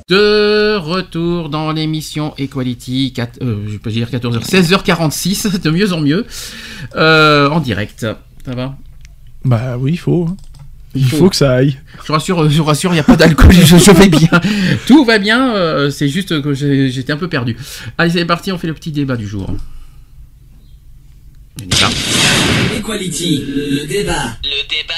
De 0.08 0.78
retour 0.78 1.50
dans 1.50 1.74
l'émission 1.74 2.34
Equality, 2.38 3.12
4, 3.14 3.42
euh, 3.42 3.66
je 3.70 3.78
peux 3.78 3.92
dire 3.92 4.08
14h, 4.10 4.46
16h46, 4.48 5.60
de 5.62 5.70
mieux 5.72 5.92
en 5.92 6.00
mieux, 6.00 6.26
euh, 6.96 7.50
en 7.50 7.60
direct. 7.60 8.06
Ça 8.46 8.56
va? 8.56 8.78
Bah 9.44 9.76
oui, 9.78 9.94
il 9.94 10.00
faut. 10.00 10.28
hein. 10.30 10.38
Il 10.94 11.04
faut. 11.06 11.18
faut 11.18 11.30
que 11.30 11.36
ça 11.36 11.52
aille. 11.56 11.78
Je 12.02 12.08
vous 12.08 12.14
rassure, 12.14 12.50
je 12.50 12.62
rassure, 12.62 12.92
il 12.92 12.96
n'y 12.96 13.00
a 13.02 13.04
pas 13.04 13.18
d'alcool, 13.18 13.52
je, 13.54 13.76
je 13.78 13.92
vais 13.92 14.08
bien. 14.08 14.30
Tout 14.88 15.04
va 15.04 15.18
bien, 15.20 15.54
euh, 15.56 15.90
c'est 15.90 16.08
juste 16.08 16.42
que 16.42 16.54
j'étais 16.54 17.12
un 17.12 17.18
peu 17.18 17.28
perdu. 17.28 17.58
Allez, 17.98 18.12
c'est 18.12 18.24
parti, 18.26 18.54
on 18.54 18.58
fait 18.58 18.68
le 18.68 18.74
petit 18.74 18.94
débat 18.94 19.18
du 19.18 19.28
jour. 19.28 19.54
Le 21.60 21.66
débat. 21.68 21.90
Equality, 22.86 23.44
le 23.48 23.88
débat. 23.88 24.38
Le 24.44 24.62
débat. 24.70 24.94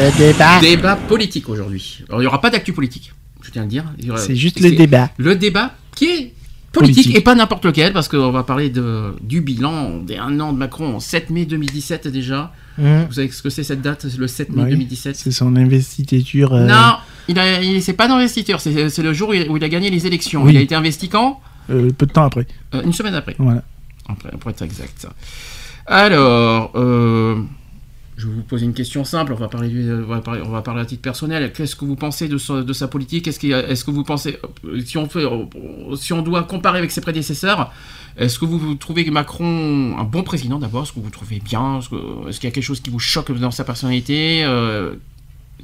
le 0.00 0.16
débat. 0.32 0.60
Débat 0.60 0.96
politique 0.96 1.50
aujourd'hui. 1.50 1.98
Alors, 2.08 2.22
il 2.22 2.24
n'y 2.24 2.26
aura 2.28 2.40
pas 2.40 2.48
d'actu 2.48 2.72
politique, 2.72 3.12
je 3.42 3.50
tiens 3.50 3.60
à 3.60 3.64
le 3.66 3.70
dire. 3.70 3.84
Aura- 4.08 4.16
C'est 4.16 4.36
juste 4.36 4.58
les 4.60 4.70
débats. 4.72 5.10
Le 5.18 5.36
débat 5.36 5.74
qui 5.94 6.06
est 6.06 6.32
politique, 6.72 6.94
Politique. 7.04 7.16
et 7.16 7.20
pas 7.20 7.34
n'importe 7.34 7.66
lequel, 7.66 7.92
parce 7.92 8.08
qu'on 8.08 8.30
va 8.30 8.42
parler 8.42 8.70
de, 8.70 9.14
du 9.20 9.42
bilan 9.42 9.98
des 9.98 10.16
un 10.16 10.40
an 10.40 10.54
de 10.54 10.58
Macron, 10.58 10.98
7 10.98 11.28
mai 11.28 11.44
2017 11.44 12.08
déjà. 12.08 12.50
Mhm. 12.78 13.04
Vous 13.08 13.12
savez 13.12 13.30
ce 13.30 13.42
que 13.42 13.50
c'est 13.50 13.64
cette 13.64 13.82
date, 13.82 14.06
le 14.16 14.26
7 14.26 14.48
mai 14.48 14.56
Bah 14.56 14.62
oui, 14.64 14.70
2017 14.70 15.14
C'est 15.14 15.30
son 15.30 15.54
investiture. 15.56 16.54
euh, 16.54 16.66
Non, 16.66 16.94
il 17.28 17.36
il, 17.62 17.82
c'est 17.82 17.92
pas 17.92 18.08
d'investiture, 18.08 18.60
c'est, 18.60 18.88
c'est 18.88 19.02
le 19.02 19.12
jour 19.12 19.28
où 19.28 19.34
il, 19.34 19.46
où 19.50 19.58
il 19.58 19.62
a 19.64 19.68
gagné 19.68 19.90
les 19.90 20.06
élections. 20.06 20.42
Oui. 20.44 20.52
Il 20.52 20.56
a 20.56 20.60
été 20.62 20.74
investi 20.74 21.10
quand? 21.10 21.38
Euh, 21.68 21.90
peu 21.92 22.06
de 22.06 22.12
temps 22.12 22.24
après. 22.24 22.46
Euh, 22.74 22.80
Une 22.82 22.94
semaine 22.94 23.14
après. 23.14 23.36
Voilà. 23.38 23.62
Pour 24.40 24.50
être 24.50 24.62
exact. 24.62 25.06
Alors, 25.86 26.72
euh, 26.74 27.42
je 28.16 28.28
vais 28.28 28.34
vous 28.34 28.42
poser 28.42 28.64
une 28.64 28.74
question 28.74 29.04
simple. 29.04 29.32
On 29.32 29.36
va 29.36 29.48
parler, 29.48 29.70
on 29.90 30.06
va 30.06 30.20
parler, 30.20 30.42
on 30.44 30.50
va 30.50 30.62
parler 30.62 30.82
à 30.82 30.84
titre 30.84 31.02
personnel. 31.02 31.52
Qu'est-ce 31.52 31.74
que 31.74 31.84
vous 31.84 31.96
pensez 31.96 32.28
de, 32.28 32.38
sa- 32.38 32.88
politique? 32.88 33.26
Est-ce, 33.26 33.84
que 33.84 33.90
vous 33.90 34.04
pensez, 34.04 34.38
si 34.84 36.12
on, 36.12 36.22
doit 36.22 36.42
comparer 36.44 36.78
avec 36.78 36.90
ses 36.90 37.00
prédécesseurs, 37.00 37.72
est-ce 38.16 38.38
que 38.38 38.44
vous, 38.44 38.74
trouvez 38.76 39.10
Macron 39.10 39.96
un 39.98 40.04
bon 40.04 40.22
président 40.22 40.58
d'abord 40.58 40.84
Est-ce 40.84 40.92
que 40.92 41.00
vous 41.00 41.10
trouvez 41.10 41.40
bien? 41.40 41.80
Est-ce, 41.80 42.38
qu'il 42.38 42.48
y 42.48 42.52
a 42.52 42.54
quelque 42.54 42.62
chose 42.62 42.80
qui 42.80 42.90
vous 42.90 43.00
choque 43.00 43.32
dans 43.36 43.50
sa 43.50 43.64
personnalité? 43.64 44.44
Euh, 44.44 44.94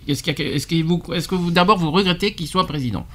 Est-ce, 0.08 0.22
que 0.22 0.82
vous, 0.82 1.02
est-ce 1.14 1.28
que 1.28 1.36
vous 1.36 1.50
d'abord 1.52 1.78
vous 1.78 1.92
regrettez 1.92 2.34
qu'il 2.34 2.48
soit 2.48 2.66
président? 2.66 3.06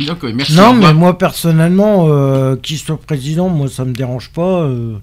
Euh, 0.00 0.32
merci. 0.34 0.54
Non, 0.54 0.74
mais 0.74 0.92
moi 0.94 1.16
personnellement, 1.18 2.06
euh, 2.08 2.56
qu'il 2.56 2.78
soit 2.78 2.96
président, 3.00 3.48
moi 3.48 3.68
ça 3.68 3.84
me 3.84 3.92
dérange 3.92 4.30
pas. 4.30 4.60
euh, 4.62 4.96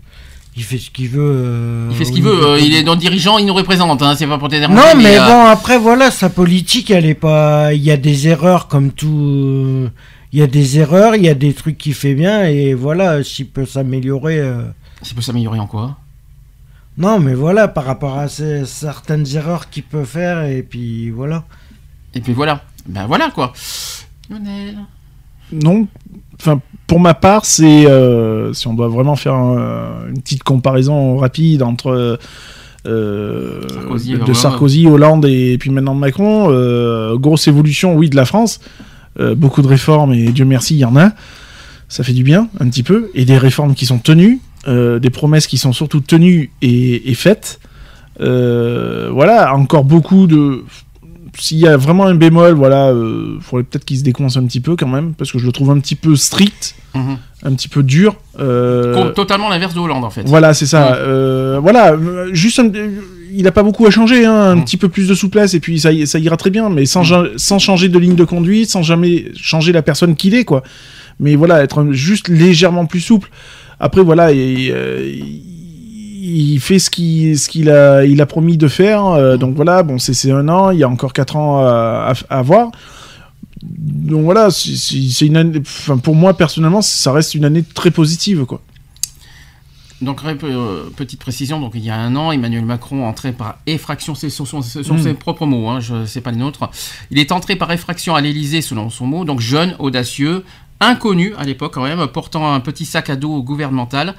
il 0.55 0.63
fait 0.63 0.77
ce 0.77 0.91
qu'il 0.91 1.09
veut. 1.09 1.19
euh, 1.23 1.87
Il 1.89 1.95
fait 1.95 2.05
ce 2.05 2.11
qu'il 2.11 2.21
veut, 2.21 2.45
euh, 2.45 2.59
il 2.59 2.75
est 2.75 2.83
notre 2.83 2.99
dirigeant, 3.01 3.39
il 3.39 3.45
nous 3.47 3.55
représente, 3.55 4.01
hein, 4.03 4.13
c'est 4.15 4.27
pas 4.27 4.37
pour 4.37 4.49
te 4.49 4.55
déranger. 4.55 4.79
Non, 4.79 5.01
mais 5.01 5.17
euh, 5.17 5.25
bon, 5.25 5.45
après 5.45 5.79
voilà, 5.79 6.11
sa 6.11 6.29
politique, 6.29 6.91
elle 6.91 7.05
est 7.07 7.15
pas. 7.15 7.73
Il 7.73 7.81
y 7.81 7.89
a 7.91 7.97
des 7.97 8.27
erreurs 8.27 8.67
comme 8.67 8.91
tout. 8.91 9.07
euh, 9.19 9.89
Il 10.31 10.39
y 10.39 10.43
a 10.43 10.47
des 10.47 10.77
erreurs, 10.79 11.15
il 11.15 11.23
y 11.23 11.29
a 11.29 11.33
des 11.33 11.53
trucs 11.53 11.77
qu'il 11.77 11.93
fait 11.95 12.13
bien, 12.15 12.43
et 12.45 12.73
voilà, 12.75 13.23
s'il 13.23 13.47
peut 13.47 13.65
s'améliorer. 13.65 14.39
euh, 14.39 14.61
Ça 15.01 15.13
peut 15.15 15.21
s'améliorer 15.21 15.59
en 15.59 15.67
quoi? 15.67 15.97
Non, 16.97 17.19
mais 17.19 17.33
voilà, 17.33 17.67
par 17.67 17.85
rapport 17.85 18.17
à 18.19 18.27
ces- 18.27 18.65
certaines 18.65 19.25
erreurs 19.35 19.69
qu'il 19.71 19.83
peut 19.83 20.05
faire, 20.05 20.43
et 20.43 20.61
puis 20.61 21.09
voilà. 21.09 21.43
Et 22.13 22.21
puis 22.21 22.33
voilà. 22.33 22.61
Ben 22.87 23.07
voilà 23.07 23.31
quoi. 23.31 23.53
Non, 25.51 25.87
enfin 26.39 26.61
pour 26.87 26.99
ma 26.99 27.13
part, 27.13 27.45
c'est 27.45 27.85
euh, 27.85 28.53
si 28.53 28.67
on 28.67 28.73
doit 28.73 28.87
vraiment 28.87 29.15
faire 29.15 29.33
un- 29.35 30.07
une 30.09 30.21
petite 30.21 30.43
comparaison 30.43 31.17
rapide 31.17 31.63
entre 31.63 32.19
euh, 32.85 33.61
Sarkozy, 33.69 34.13
de. 34.17 34.33
Sarkozy, 34.33 34.87
Hollande 34.87 35.25
et, 35.25 35.57
puis 35.57 35.69
maintenant 35.69 35.93
Macron, 35.95 36.47
euh, 36.49 37.17
grosse 37.17 37.47
évolution, 37.47 37.95
oui, 37.95 38.09
de 38.09 38.15
la 38.15 38.25
France, 38.25 38.59
Euh, 39.19 39.35
beaucoup 39.35 39.61
de 39.61 39.67
réformes 39.67 40.11
et 40.13 40.31
Dieu 40.31 40.43
merci, 40.43 40.73
il 40.73 40.79
y 40.79 40.85
en 40.85 40.95
a. 40.97 41.11
Ça 41.87 42.03
fait 42.03 42.13
du 42.13 42.23
bien, 42.23 42.49
un 42.59 42.67
petit 42.69 42.81
peu, 42.81 43.11
et 43.13 43.25
des 43.25 43.37
réformes 43.37 43.75
qui 43.75 43.85
sont 43.85 43.99
tenues, 43.99 44.39
euh, 44.67 44.97
des 44.97 45.11
promesses 45.11 45.45
qui 45.45 45.59
sont 45.59 45.71
surtout 45.71 45.99
tenues 45.99 46.49
et, 46.63 47.11
et 47.11 47.13
faites. 47.13 47.59
Euh, 48.21 49.09
voilà, 49.13 49.53
encore 49.55 49.83
beaucoup 49.85 50.25
de. 50.25 50.63
S'il 51.37 51.57
y 51.57 51.67
a 51.67 51.77
vraiment 51.77 52.05
un 52.05 52.13
bémol, 52.15 52.53
voilà, 52.53 52.89
euh, 52.89 53.37
faudrait 53.41 53.63
peut-être 53.63 53.85
qu'il 53.85 53.97
se 53.97 54.03
décoince 54.03 54.37
un 54.37 54.45
petit 54.45 54.59
peu 54.59 54.75
quand 54.75 54.87
même, 54.87 55.13
parce 55.15 55.31
que 55.31 55.39
je 55.39 55.45
le 55.47 55.51
trouve 55.51 55.71
un 55.71 55.79
petit 55.79 55.95
peu 55.95 56.15
strict, 56.15 56.75
Mhm. 56.93 57.17
un 57.43 57.53
petit 57.53 57.67
peu 57.67 57.81
dur. 57.83 58.15
euh, 58.39 59.11
Totalement 59.13 59.49
l'inverse 59.49 59.73
de 59.73 59.79
Hollande 59.79 60.03
en 60.05 60.09
fait. 60.11 60.23
voilà, 60.25 60.53
c'est 60.53 60.65
ça. 60.67 60.95
Euh, 60.95 61.59
voilà, 61.61 61.95
juste, 62.33 62.59
un- 62.59 62.71
il 63.31 63.47
a 63.47 63.51
pas 63.51 63.63
beaucoup 63.63 63.85
à 63.87 63.91
changer, 63.91 64.25
hein, 64.25 64.33
un 64.33 64.55
Mm. 64.57 64.63
petit 64.63 64.77
peu 64.77 64.89
plus 64.89 65.07
de 65.07 65.15
souplesse 65.15 65.53
et 65.55 65.59
puis 65.59 65.79
ça, 65.79 65.91
ira 65.91 66.37
très 66.37 66.51
bien, 66.51 66.69
mais 66.69 66.85
sans, 66.85 67.01
Mm. 67.01 67.05
ja- 67.05 67.23
sans 67.37 67.57
changer 67.59 67.89
de 67.89 67.97
ligne 67.97 68.15
de 68.15 68.25
conduite, 68.25 68.69
sans 68.69 68.83
jamais 68.83 69.31
changer 69.35 69.71
la 69.71 69.81
personne 69.81 70.15
qu'il 70.15 70.35
est, 70.35 70.45
quoi. 70.45 70.61
Mais 71.19 71.35
voilà, 71.35 71.63
être 71.63 71.91
juste 71.91 72.27
légèrement 72.27 72.85
plus 72.85 73.01
souple. 73.01 73.29
Après, 73.79 74.01
voilà, 74.01 74.31
et, 74.31 74.69
euh, 74.71 75.11
il 76.25 76.59
fait 76.59 76.79
ce 76.79 76.89
qu'il 76.89 77.37
ce 77.37 77.49
qu'il 77.49 77.69
a, 77.69 78.05
il 78.05 78.21
a 78.21 78.25
promis 78.25 78.57
de 78.57 78.67
faire. 78.67 79.05
euh, 79.05 79.37
donc 79.37 79.55
voilà, 79.55 79.83
bon, 79.83 79.97
c'est 79.99 80.31
un 80.31 80.47
an, 80.49 80.71
il 80.71 80.79
y 80.79 80.83
a 80.83 80.89
encore 80.89 81.13
quatre 81.13 81.35
ans 81.35 81.59
à, 81.65 82.13
à, 82.29 82.37
à 82.37 82.41
voir. 82.41 82.71
Donc 83.61 84.23
voilà, 84.23 84.49
c'est- 84.51 85.21
une 85.25 85.37
année. 85.37 85.61
Pour 86.03 86.15
moi 86.15 86.35
personnellement, 86.35 86.81
ça 86.81 87.11
reste 87.11 87.33
une 87.35 87.45
année 87.45 87.63
très 87.63 87.91
positive, 87.91 88.45
quoi. 88.45 88.61
Donc 90.01 90.19
euh, 90.25 90.89
petite 90.97 91.19
précision, 91.21 91.61
donc 91.61 91.71
il 91.75 91.83
y 91.85 91.89
a 91.89 91.95
un 91.97 92.13
an, 92.17 92.33
Emmanuel 92.33 92.65
Macron 92.65 93.05
entrait 93.07 93.31
par 93.31 93.59
effraction, 93.67 94.15
c'est 94.15 94.29
sur, 94.29 94.43
Mm. 94.59 94.99
ses 95.01 95.13
propres 95.13 95.45
mots, 95.45 95.69
hein, 95.69 95.79
je 95.79 96.03
sais 96.05 96.19
pas 96.19 96.31
les 96.31 96.37
nôtres. 96.37 96.69
Il 97.09 97.19
est 97.19 97.31
entré 97.31 97.55
par 97.55 97.71
effraction 97.71 98.13
à 98.13 98.19
l'Élysée 98.19 98.61
selon 98.61 98.89
son 98.89 99.05
mot, 99.05 99.23
donc 99.23 99.39
jeune, 99.39 99.75
audacieux, 99.79 100.43
inconnu 100.87 101.33
à 101.37 101.43
l'époque 101.43 101.73
quand 101.73 101.83
même, 101.83 102.05
portant 102.07 102.53
un 102.53 102.59
petit 102.59 102.85
sac 102.85 103.09
à 103.09 103.15
dos 103.15 103.41
gouvernemental, 103.41 104.15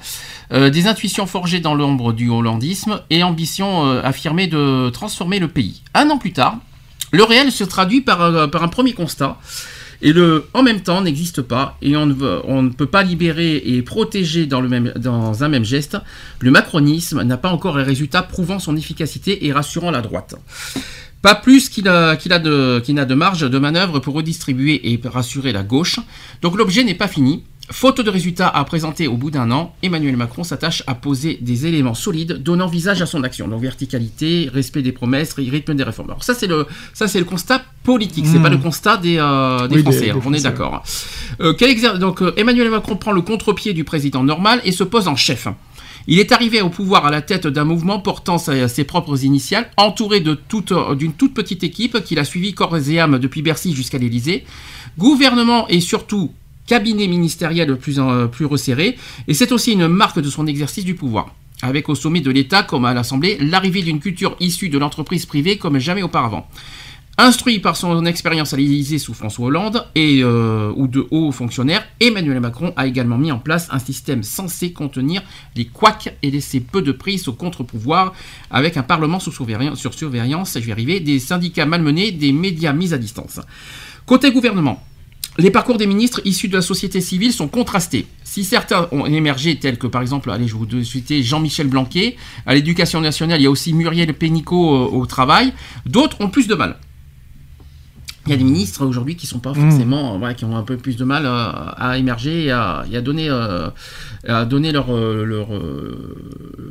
euh, 0.51 0.69
des 0.69 0.87
intuitions 0.87 1.25
forgées 1.25 1.59
dans 1.59 1.75
l'ombre 1.75 2.13
du 2.13 2.29
hollandisme 2.29 3.01
et 3.09 3.23
ambition 3.23 3.87
euh, 3.87 4.01
affirmée 4.03 4.47
de 4.47 4.89
transformer 4.89 5.39
le 5.39 5.47
pays. 5.47 5.81
Un 5.93 6.09
an 6.09 6.17
plus 6.17 6.33
tard, 6.33 6.57
le 7.11 7.23
réel 7.23 7.51
se 7.51 7.63
traduit 7.63 8.01
par, 8.01 8.21
un 8.21 8.67
premier 8.67 8.93
constat. 8.93 9.37
Et 10.01 10.11
le 10.11 10.47
en 10.53 10.61
même 10.61 10.81
temps 10.81 11.01
n'existe 11.01 11.41
pas 11.41 11.77
et 11.81 11.95
on 11.95 12.05
ne, 12.05 12.69
peut 12.69 12.85
pas 12.85 13.01
libérer 13.01 13.55
et 13.55 13.81
protéger 13.81 14.45
dans, 14.45 14.61
dans 14.61 15.43
un 15.43 15.47
même 15.47 15.63
geste. 15.63 15.97
Le 16.41 16.51
macronisme 16.51 17.23
n'a 17.23 17.37
pas 17.37 17.49
encore 17.49 17.77
un 17.77 17.83
résultat 17.83 18.21
prouvant 18.21 18.59
son 18.59 18.75
efficacité 18.75 19.45
et 19.45 19.53
rassurant 19.53 19.91
la 19.91 20.01
droite. 20.01 20.35
Pas 21.25 21.33
plus 21.33 21.69
qu'il 21.69 21.87
a, 21.87 22.15
de, 22.15 22.79
qu'il 22.81 22.93
n'a 22.93 23.05
de 23.05 23.15
marge 23.15 23.49
de 23.49 23.57
manœuvre 23.57 23.97
pour 23.97 24.13
redistribuer 24.13 24.91
et 24.91 24.99
rassurer 25.05 25.51
la 25.53 25.63
gauche. 25.63 25.99
Donc 26.43 26.55
l'objet 26.55 26.83
n'est 26.83 26.93
pas 26.93 27.07
fini. 27.07 27.43
Faute 27.71 27.99
de 27.99 28.11
résultats 28.11 28.47
à 28.47 28.63
présenter 28.63 29.07
au 29.07 29.17
bout 29.17 29.31
d'un 29.31 29.49
an, 29.49 29.73
Emmanuel 29.81 30.15
Macron 30.17 30.43
s'attache 30.43 30.83
à 30.85 30.93
poser 30.93 31.39
des 31.41 31.65
éléments 31.65 31.95
solides 31.95 32.43
donnant 32.43 32.67
visage 32.67 33.01
à 33.01 33.07
son 33.07 33.23
action. 33.23 33.47
Donc 33.47 33.59
verticalité, 33.59 34.51
respect 34.53 34.83
des 34.83 34.91
promesses, 34.91 35.33
rythme 35.33 35.73
des 35.73 35.83
réformes. 35.83 36.11
Alors 36.11 36.23
ça 36.23 36.35
c'est 36.35 36.45
le, 36.45 36.67
ça 36.93 37.07
c'est 37.07 37.17
le 37.17 37.25
constat 37.25 37.63
politique, 37.83 38.27
c'est 38.27 38.37
Mmh. 38.37 38.43
pas 38.43 38.49
le 38.49 38.59
constat 38.59 38.97
des, 38.97 39.17
euh, 39.17 39.67
des 39.67 39.77
Oui, 39.77 39.81
des- 39.83 39.91
Français. 39.91 40.05
des 40.05 40.11
hein, 40.11 40.21
on 40.23 40.33
est 40.33 40.43
d'accord. 40.43 40.83
Euh, 41.41 41.53
Donc 41.97 42.21
euh, 42.21 42.33
Emmanuel 42.37 42.69
Macron 42.69 42.97
prend 42.97 43.13
le 43.13 43.21
contre-pied 43.21 43.73
du 43.73 43.83
président 43.83 44.23
normal 44.23 44.61
et 44.63 44.71
se 44.71 44.83
pose 44.83 45.07
en 45.07 45.15
chef. 45.15 45.47
Il 46.07 46.19
est 46.19 46.31
arrivé 46.31 46.61
au 46.61 46.69
pouvoir 46.69 47.05
à 47.05 47.11
la 47.11 47.21
tête 47.21 47.47
d'un 47.47 47.63
mouvement 47.63 47.99
portant 47.99 48.37
ses 48.37 48.83
propres 48.83 49.23
initiales, 49.23 49.69
entouré 49.77 50.19
d'une 50.19 50.37
toute 50.37 51.33
petite 51.33 51.63
équipe 51.63 52.03
qu'il 52.03 52.19
a 52.19 52.25
suivi 52.25 52.53
corps 52.53 52.77
et 52.77 52.99
âme 52.99 53.17
depuis 53.17 53.41
Bercy 53.41 53.73
jusqu'à 53.73 53.97
l'Élysée. 53.97 54.45
Gouvernement 54.97 55.67
et 55.67 55.79
surtout 55.81 56.31
cabinet 56.67 57.07
ministériel 57.07 57.77
en- 57.99 58.27
plus 58.27 58.45
resserré, 58.45 58.97
et 59.27 59.33
c'est 59.33 59.51
aussi 59.51 59.71
une 59.73 59.87
marque 59.87 60.19
de 60.19 60.29
son 60.29 60.47
exercice 60.47 60.85
du 60.85 60.95
pouvoir. 60.95 61.33
Avec 61.61 61.89
au 61.89 61.95
sommet 61.95 62.21
de 62.21 62.31
l'État, 62.31 62.63
comme 62.63 62.85
à 62.85 62.93
l'Assemblée, 62.93 63.37
l'arrivée 63.39 63.81
d'une 63.81 63.99
culture 63.99 64.35
issue 64.39 64.69
de 64.69 64.77
l'entreprise 64.77 65.25
privée 65.25 65.57
comme 65.57 65.79
jamais 65.79 66.03
auparavant. 66.03 66.47
Instruit 67.17 67.59
par 67.59 67.77
son 67.77 68.05
expérience 68.05 68.53
à 68.53 68.57
l'Élysée 68.57 68.99
sous 68.99 69.13
François 69.13 69.45
Hollande 69.45 69.87
et 69.95 70.19
euh, 70.21 70.73
ou 70.75 70.87
de 70.87 71.07
hauts 71.11 71.31
fonctionnaires, 71.31 71.87
Emmanuel 72.01 72.41
Macron 72.41 72.73
a 72.75 72.87
également 72.87 73.17
mis 73.17 73.31
en 73.31 73.39
place 73.39 73.69
un 73.71 73.79
système 73.79 74.21
censé 74.21 74.73
contenir 74.73 75.23
les 75.55 75.65
couacs 75.65 76.13
et 76.21 76.29
laisser 76.29 76.59
peu 76.59 76.81
de 76.81 76.91
prise 76.91 77.29
au 77.29 77.33
contre-pouvoir, 77.33 78.13
avec 78.51 78.75
un 78.75 78.83
Parlement 78.83 79.21
sous 79.21 79.31
surveillance, 79.31 79.79
sur 79.79 79.93
surveillance, 79.93 80.55
je 80.55 80.65
vais 80.65 80.73
arriver, 80.73 80.99
des 80.99 81.19
syndicats 81.19 81.65
malmenés, 81.65 82.11
des 82.11 82.33
médias 82.33 82.73
mis 82.73 82.93
à 82.93 82.97
distance. 82.97 83.39
Côté 84.05 84.33
gouvernement, 84.33 84.83
les 85.37 85.51
parcours 85.51 85.77
des 85.77 85.87
ministres 85.87 86.19
issus 86.25 86.49
de 86.49 86.55
la 86.55 86.61
société 86.61 86.99
civile 86.99 87.31
sont 87.31 87.47
contrastés. 87.47 88.07
Si 88.25 88.43
certains 88.43 88.89
ont 88.91 89.05
émergé, 89.05 89.57
tels 89.57 89.77
que 89.77 89.87
par 89.87 90.01
exemple, 90.01 90.31
allez, 90.31 90.49
je 90.49 90.55
vous 90.55 90.67
citer 90.83 91.23
Jean-Michel 91.23 91.67
Blanquet, 91.67 92.17
à 92.45 92.53
l'éducation 92.53 92.99
nationale, 92.99 93.39
il 93.39 93.45
y 93.45 93.47
a 93.47 93.51
aussi 93.51 93.73
Muriel 93.73 94.13
Pénicaud 94.13 94.75
euh, 94.75 94.97
au 94.97 95.05
travail, 95.05 95.53
d'autres 95.85 96.19
ont 96.19 96.29
plus 96.29 96.47
de 96.47 96.55
mal. 96.55 96.77
Il 98.25 98.31
y 98.31 98.33
a 98.33 98.37
des 98.37 98.43
ministres 98.43 98.83
aujourd'hui 98.85 99.15
qui 99.15 99.27
sont 99.27 99.37
pas 99.37 99.53
forcément, 99.53 100.15
euh, 100.15 100.17
voilà, 100.17 100.33
qui 100.33 100.45
ont 100.45 100.57
un 100.57 100.63
peu 100.63 100.77
plus 100.77 100.97
de 100.97 101.03
mal 101.03 101.25
euh, 101.27 101.51
à 101.77 101.97
émerger 101.99 102.45
et 102.45 102.51
à, 102.51 102.83
et 102.91 102.97
à 102.97 103.01
donner, 103.01 103.29
euh, 103.29 103.69
à 104.27 104.45
donner 104.45 104.71
leur, 104.71 104.91
euh, 104.95 105.23
leur, 105.23 105.53
euh, 105.53 106.17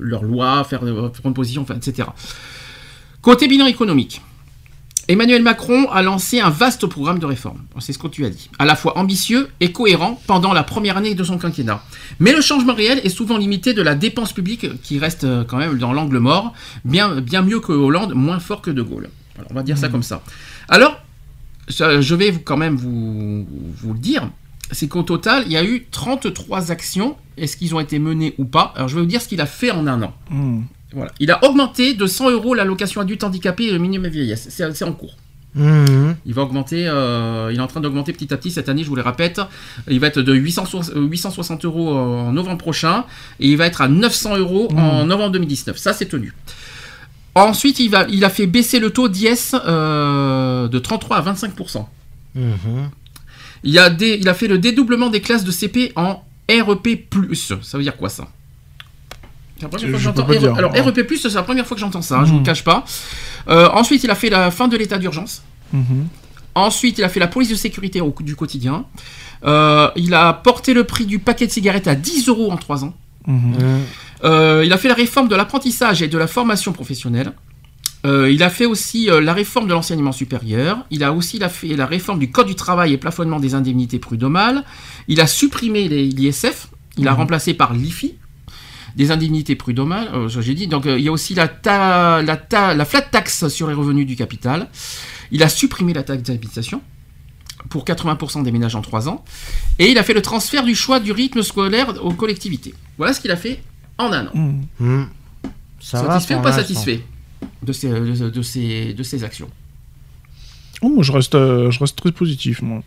leur 0.00 0.24
loi, 0.24 0.64
faire, 0.64 0.80
prendre 0.80 1.34
position, 1.34 1.62
enfin, 1.62 1.76
etc. 1.76 2.08
Côté 3.22 3.46
bilan 3.46 3.66
économique, 3.66 4.20
Emmanuel 5.06 5.42
Macron 5.42 5.88
a 5.92 6.02
lancé 6.02 6.40
un 6.40 6.50
vaste 6.50 6.86
programme 6.86 7.20
de 7.20 7.26
réforme. 7.26 7.60
C'est 7.78 7.92
ce 7.92 7.98
que 7.98 8.08
tu 8.08 8.24
as 8.24 8.30
dit. 8.30 8.50
À 8.58 8.64
la 8.64 8.74
fois 8.74 8.98
ambitieux 8.98 9.48
et 9.60 9.70
cohérent 9.70 10.20
pendant 10.26 10.52
la 10.54 10.64
première 10.64 10.96
année 10.96 11.14
de 11.14 11.22
son 11.22 11.38
quinquennat. 11.38 11.84
Mais 12.18 12.32
le 12.32 12.40
changement 12.40 12.74
réel 12.74 13.00
est 13.04 13.10
souvent 13.10 13.36
limité 13.36 13.74
de 13.74 13.82
la 13.82 13.94
dépense 13.94 14.32
publique 14.32 14.80
qui 14.82 14.98
reste 14.98 15.26
quand 15.46 15.58
même 15.58 15.78
dans 15.78 15.92
l'angle 15.92 16.18
mort, 16.18 16.52
bien, 16.84 17.20
bien 17.20 17.42
mieux 17.42 17.60
que 17.60 17.72
Hollande, 17.72 18.14
moins 18.14 18.40
fort 18.40 18.60
que 18.62 18.70
De 18.70 18.82
Gaulle. 18.82 19.10
On 19.50 19.54
va 19.54 19.62
dire 19.62 19.76
ça 19.76 19.88
comme 19.88 20.02
ça. 20.02 20.22
Alors, 20.68 21.03
je 21.68 22.14
vais 22.14 22.30
vous- 22.30 22.40
quand 22.40 22.56
même 22.56 22.76
vous, 22.76 23.46
vous 23.76 23.92
le 23.92 23.98
dire, 23.98 24.28
c'est 24.70 24.88
qu'au 24.88 25.02
total, 25.02 25.44
il 25.46 25.52
y 25.52 25.56
a 25.56 25.64
eu 25.64 25.86
33 25.90 26.70
actions. 26.70 27.16
Est-ce 27.36 27.56
qu'ils 27.56 27.74
ont 27.74 27.80
été 27.80 27.98
menés 27.98 28.34
ou 28.38 28.44
pas? 28.44 28.72
Alors, 28.76 28.88
je 28.88 28.94
vais 28.94 29.00
vous 29.02 29.06
dire 29.08 29.20
ce 29.20 29.28
qu'il 29.28 29.40
a 29.40 29.46
fait 29.46 29.70
en 29.70 29.86
un 29.86 30.02
an. 30.02 30.14
Hmm. 30.30 30.62
Voilà. 30.92 31.10
Il 31.18 31.30
a 31.32 31.44
augmenté 31.44 31.94
de 31.94 32.06
100 32.06 32.30
euros 32.30 32.54
l'allocation 32.54 33.00
adulte 33.00 33.24
handicapé 33.24 33.64
et 33.64 33.72
le 33.72 33.78
minimum 33.78 34.10
vieillesse. 34.10 34.46
C'est 34.50 34.84
en 34.84 34.92
cours. 34.92 35.16
Mhm. 35.56 36.16
Il 36.26 36.34
va 36.34 36.42
augmenter, 36.42 36.86
euh, 36.88 37.50
il 37.52 37.58
est 37.58 37.62
en 37.62 37.66
train 37.68 37.80
d'augmenter 37.80 38.12
petit 38.12 38.32
à 38.34 38.36
petit 38.36 38.50
cette 38.50 38.68
année, 38.68 38.82
je 38.82 38.88
vous 38.88 38.96
le 38.96 39.02
répète. 39.02 39.40
Il 39.88 40.00
va 40.00 40.08
être 40.08 40.20
de 40.20 40.34
860, 40.34 40.96
euh, 40.96 41.00
860 41.06 41.64
euros 41.64 41.96
en 41.96 42.32
novembre 42.32 42.58
prochain 42.58 43.04
et 43.38 43.48
il 43.48 43.56
va 43.56 43.66
être 43.66 43.80
à 43.80 43.88
900 43.88 44.36
euros 44.36 44.68
en 44.76 45.04
novembre 45.06 45.30
2019. 45.32 45.76
Ça, 45.78 45.92
c'est 45.92 46.06
tenu. 46.06 46.32
Ensuite, 47.34 47.80
il, 47.80 47.90
va, 47.90 48.06
il 48.08 48.24
a 48.24 48.30
fait 48.30 48.46
baisser 48.46 48.78
le 48.78 48.90
taux 48.90 49.08
d'IS 49.08 49.54
euh, 49.54 50.68
de 50.68 50.78
33 50.78 51.16
à 51.16 51.32
25%. 51.34 51.84
Mhm. 52.34 52.90
Il 53.64 53.78
a, 53.78 53.90
dé- 53.90 54.18
il 54.20 54.28
a 54.28 54.34
fait 54.34 54.46
le 54.46 54.58
dédoublement 54.58 55.08
des 55.10 55.20
classes 55.20 55.44
de 55.44 55.50
CP 55.50 55.92
en 55.96 56.22
REP+. 56.48 57.08
Ça 57.62 57.76
veut 57.78 57.82
dire 57.82 57.96
quoi 57.96 58.08
ça? 58.08 58.28
La 59.62 59.68
première 59.68 59.88
fois 59.88 59.98
que 59.98 60.02
j'entends 60.04 60.26
dire. 60.38 60.54
Alors 60.58 60.72
REP+, 60.72 61.06
c'est 61.20 61.32
la 61.34 61.42
première 61.42 61.66
fois 61.66 61.74
que 61.76 61.80
j'entends 61.80 62.02
ça, 62.02 62.18
hein, 62.18 62.24
je 62.24 62.30
vous 62.30 62.34
Mhm. 62.34 62.40
le 62.40 62.46
cache 62.46 62.64
pas. 62.64 62.84
Euh, 63.48 63.68
ensuite, 63.72 64.04
il 64.04 64.10
a 64.10 64.14
fait 64.14 64.30
la 64.30 64.50
fin 64.50 64.68
de 64.68 64.76
l'état 64.76 64.98
d'urgence. 64.98 65.42
Mhm. 65.72 66.06
Ensuite, 66.54 66.98
il 66.98 67.04
a 67.04 67.08
fait 67.08 67.20
la 67.20 67.26
police 67.26 67.48
de 67.48 67.54
sécurité 67.56 68.00
au, 68.00 68.14
du 68.20 68.36
quotidien. 68.36 68.84
Euh, 69.44 69.90
il 69.96 70.14
a 70.14 70.32
porté 70.32 70.72
le 70.74 70.84
prix 70.84 71.04
du 71.06 71.18
paquet 71.18 71.46
de 71.46 71.52
cigarettes 71.52 71.88
à 71.88 71.94
10 71.94 72.28
euros 72.28 72.52
en 72.52 72.56
3 72.56 72.84
ans. 72.84 72.94
Mhm. 73.26 73.54
Euh, 74.24 74.62
il 74.64 74.72
a 74.72 74.78
fait 74.78 74.88
la 74.88 74.94
réforme 74.94 75.28
de 75.28 75.36
l'apprentissage 75.36 76.02
et 76.02 76.08
de 76.08 76.18
la 76.18 76.26
formation 76.26 76.72
professionnelle. 76.72 77.32
Euh, 78.06 78.30
il 78.30 78.42
a 78.42 78.50
fait 78.50 78.66
aussi 78.66 79.08
euh, 79.10 79.20
la 79.20 79.32
réforme 79.32 79.66
de 79.66 79.72
l'enseignement 79.72 80.12
supérieur. 80.12 80.84
Il 80.90 81.02
a 81.04 81.12
aussi 81.12 81.38
la 81.38 81.48
fait 81.48 81.68
la 81.74 81.86
réforme 81.86 82.18
du 82.18 82.30
code 82.30 82.46
du 82.46 82.54
travail 82.54 82.92
et 82.92 82.98
plafonnement 82.98 83.40
des 83.40 83.54
indemnités 83.54 83.98
prud'homales. 83.98 84.62
Il 85.08 85.20
a 85.22 85.26
supprimé 85.26 85.88
les- 85.88 86.06
l'ISF. 86.08 86.68
Il 86.98 87.08
a 87.08 87.12
Mhm. 87.12 87.16
remplacé 87.18 87.54
par 87.54 87.72
l'IFI 87.72 88.14
des 88.94 89.10
indemnités 89.10 89.56
prud'homales. 89.56 90.08
euh, 90.14 90.28
j'ai 90.28 90.54
dit. 90.54 90.66
Donc 90.66 90.84
euh, 90.86 90.98
il 90.98 91.04
y 91.04 91.08
a 91.08 91.12
aussi 91.12 91.34
la, 91.34 91.48
ta- 91.48 92.20
la, 92.22 92.36
ta- 92.36 92.74
la 92.74 92.84
flat 92.84 93.00
tax 93.02 93.48
sur 93.48 93.68
les 93.68 93.74
revenus 93.74 94.06
du 94.06 94.16
capital. 94.16 94.68
Il 95.32 95.42
a 95.42 95.48
supprimé 95.48 95.94
la 95.94 96.02
taxe 96.02 96.22
d'habitation 96.24 96.82
pour 97.68 97.84
80% 97.84 98.42
des 98.42 98.52
ménages 98.52 98.74
en 98.74 98.82
3 98.82 99.08
ans. 99.08 99.24
Et 99.78 99.90
il 99.90 99.98
a 99.98 100.02
fait 100.02 100.14
le 100.14 100.22
transfert 100.22 100.64
du 100.64 100.74
choix 100.74 101.00
du 101.00 101.12
rythme 101.12 101.42
scolaire 101.42 101.94
aux 102.04 102.12
collectivités. 102.12 102.74
Voilà 102.98 103.12
ce 103.14 103.20
qu'il 103.20 103.30
a 103.30 103.36
fait 103.36 103.62
en 103.98 104.12
un 104.12 104.26
an. 104.26 104.32
Ça 105.80 106.02
va 106.02 106.12
satisfait 106.14 106.34
ou 106.36 106.40
pas 106.42 106.52
satisfait 106.52 107.04
de 107.62 107.72
ces, 107.72 107.88
de, 107.88 108.30
de 108.30 108.42
ces, 108.42 108.94
de 108.94 109.02
ces 109.02 109.24
actions? 109.24 109.50
Oh, 110.82 110.88
moi, 110.88 111.02
je 111.02 111.12
reste, 111.12 111.34
euh, 111.34 111.70
je 111.70 111.78
reste 111.80 111.96
très 111.96 112.12
positif, 112.12 112.60
moi. 112.62 112.82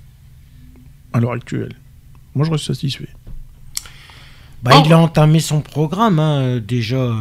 À 1.14 1.20
l'heure 1.20 1.32
actuelle. 1.34 1.74
Moi, 2.36 2.46
je 2.46 2.52
reste 2.52 2.66
satisfait. 2.66 3.08
Bah, 4.64 4.72
Oh. 4.76 4.84
Il 4.86 4.94
a 4.94 4.98
entamé 5.00 5.40
son 5.40 5.62
programme, 5.62 6.20
hein, 6.20 6.42
euh, 6.42 6.60
déjà. 6.60 6.98
euh, 6.98 7.14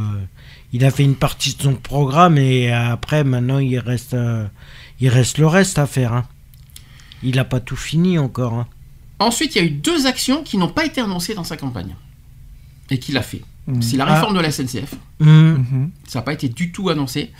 il 0.72 0.84
a 0.84 0.90
fait 0.90 1.04
une 1.04 1.14
partie 1.14 1.54
de 1.54 1.62
son 1.62 1.74
programme 1.74 2.36
et 2.38 2.72
après, 2.72 3.24
maintenant, 3.24 3.58
il 3.58 3.78
reste, 3.78 4.14
euh, 4.14 4.46
il 5.00 5.08
reste 5.08 5.38
le 5.38 5.46
reste 5.46 5.78
à 5.78 5.86
faire. 5.86 6.12
hein. 6.12 6.24
Il 7.26 7.36
n'a 7.36 7.44
pas 7.44 7.60
tout 7.60 7.76
fini 7.76 8.18
encore. 8.18 8.54
hein. 8.54 8.66
Ensuite, 9.18 9.56
il 9.56 9.58
y 9.58 9.60
a 9.62 9.64
eu 9.64 9.70
deux 9.70 10.06
actions 10.06 10.42
qui 10.42 10.56
n'ont 10.58 10.68
pas 10.68 10.84
été 10.84 11.00
annoncées 11.00 11.34
dans 11.34 11.44
sa 11.44 11.56
campagne. 11.56 11.94
Et 12.90 12.98
qu'il 12.98 13.16
a 13.18 13.22
fait. 13.22 13.42
C'est 13.80 13.96
la 13.96 14.04
réforme 14.04 14.36
de 14.36 14.40
la 14.40 14.52
SNCF. 14.52 14.94
Mhm. 15.18 15.90
Ça 16.06 16.20
n'a 16.20 16.22
pas 16.22 16.32
été 16.34 16.48
du 16.48 16.70
tout 16.70 16.88
annoncé. 16.88 17.32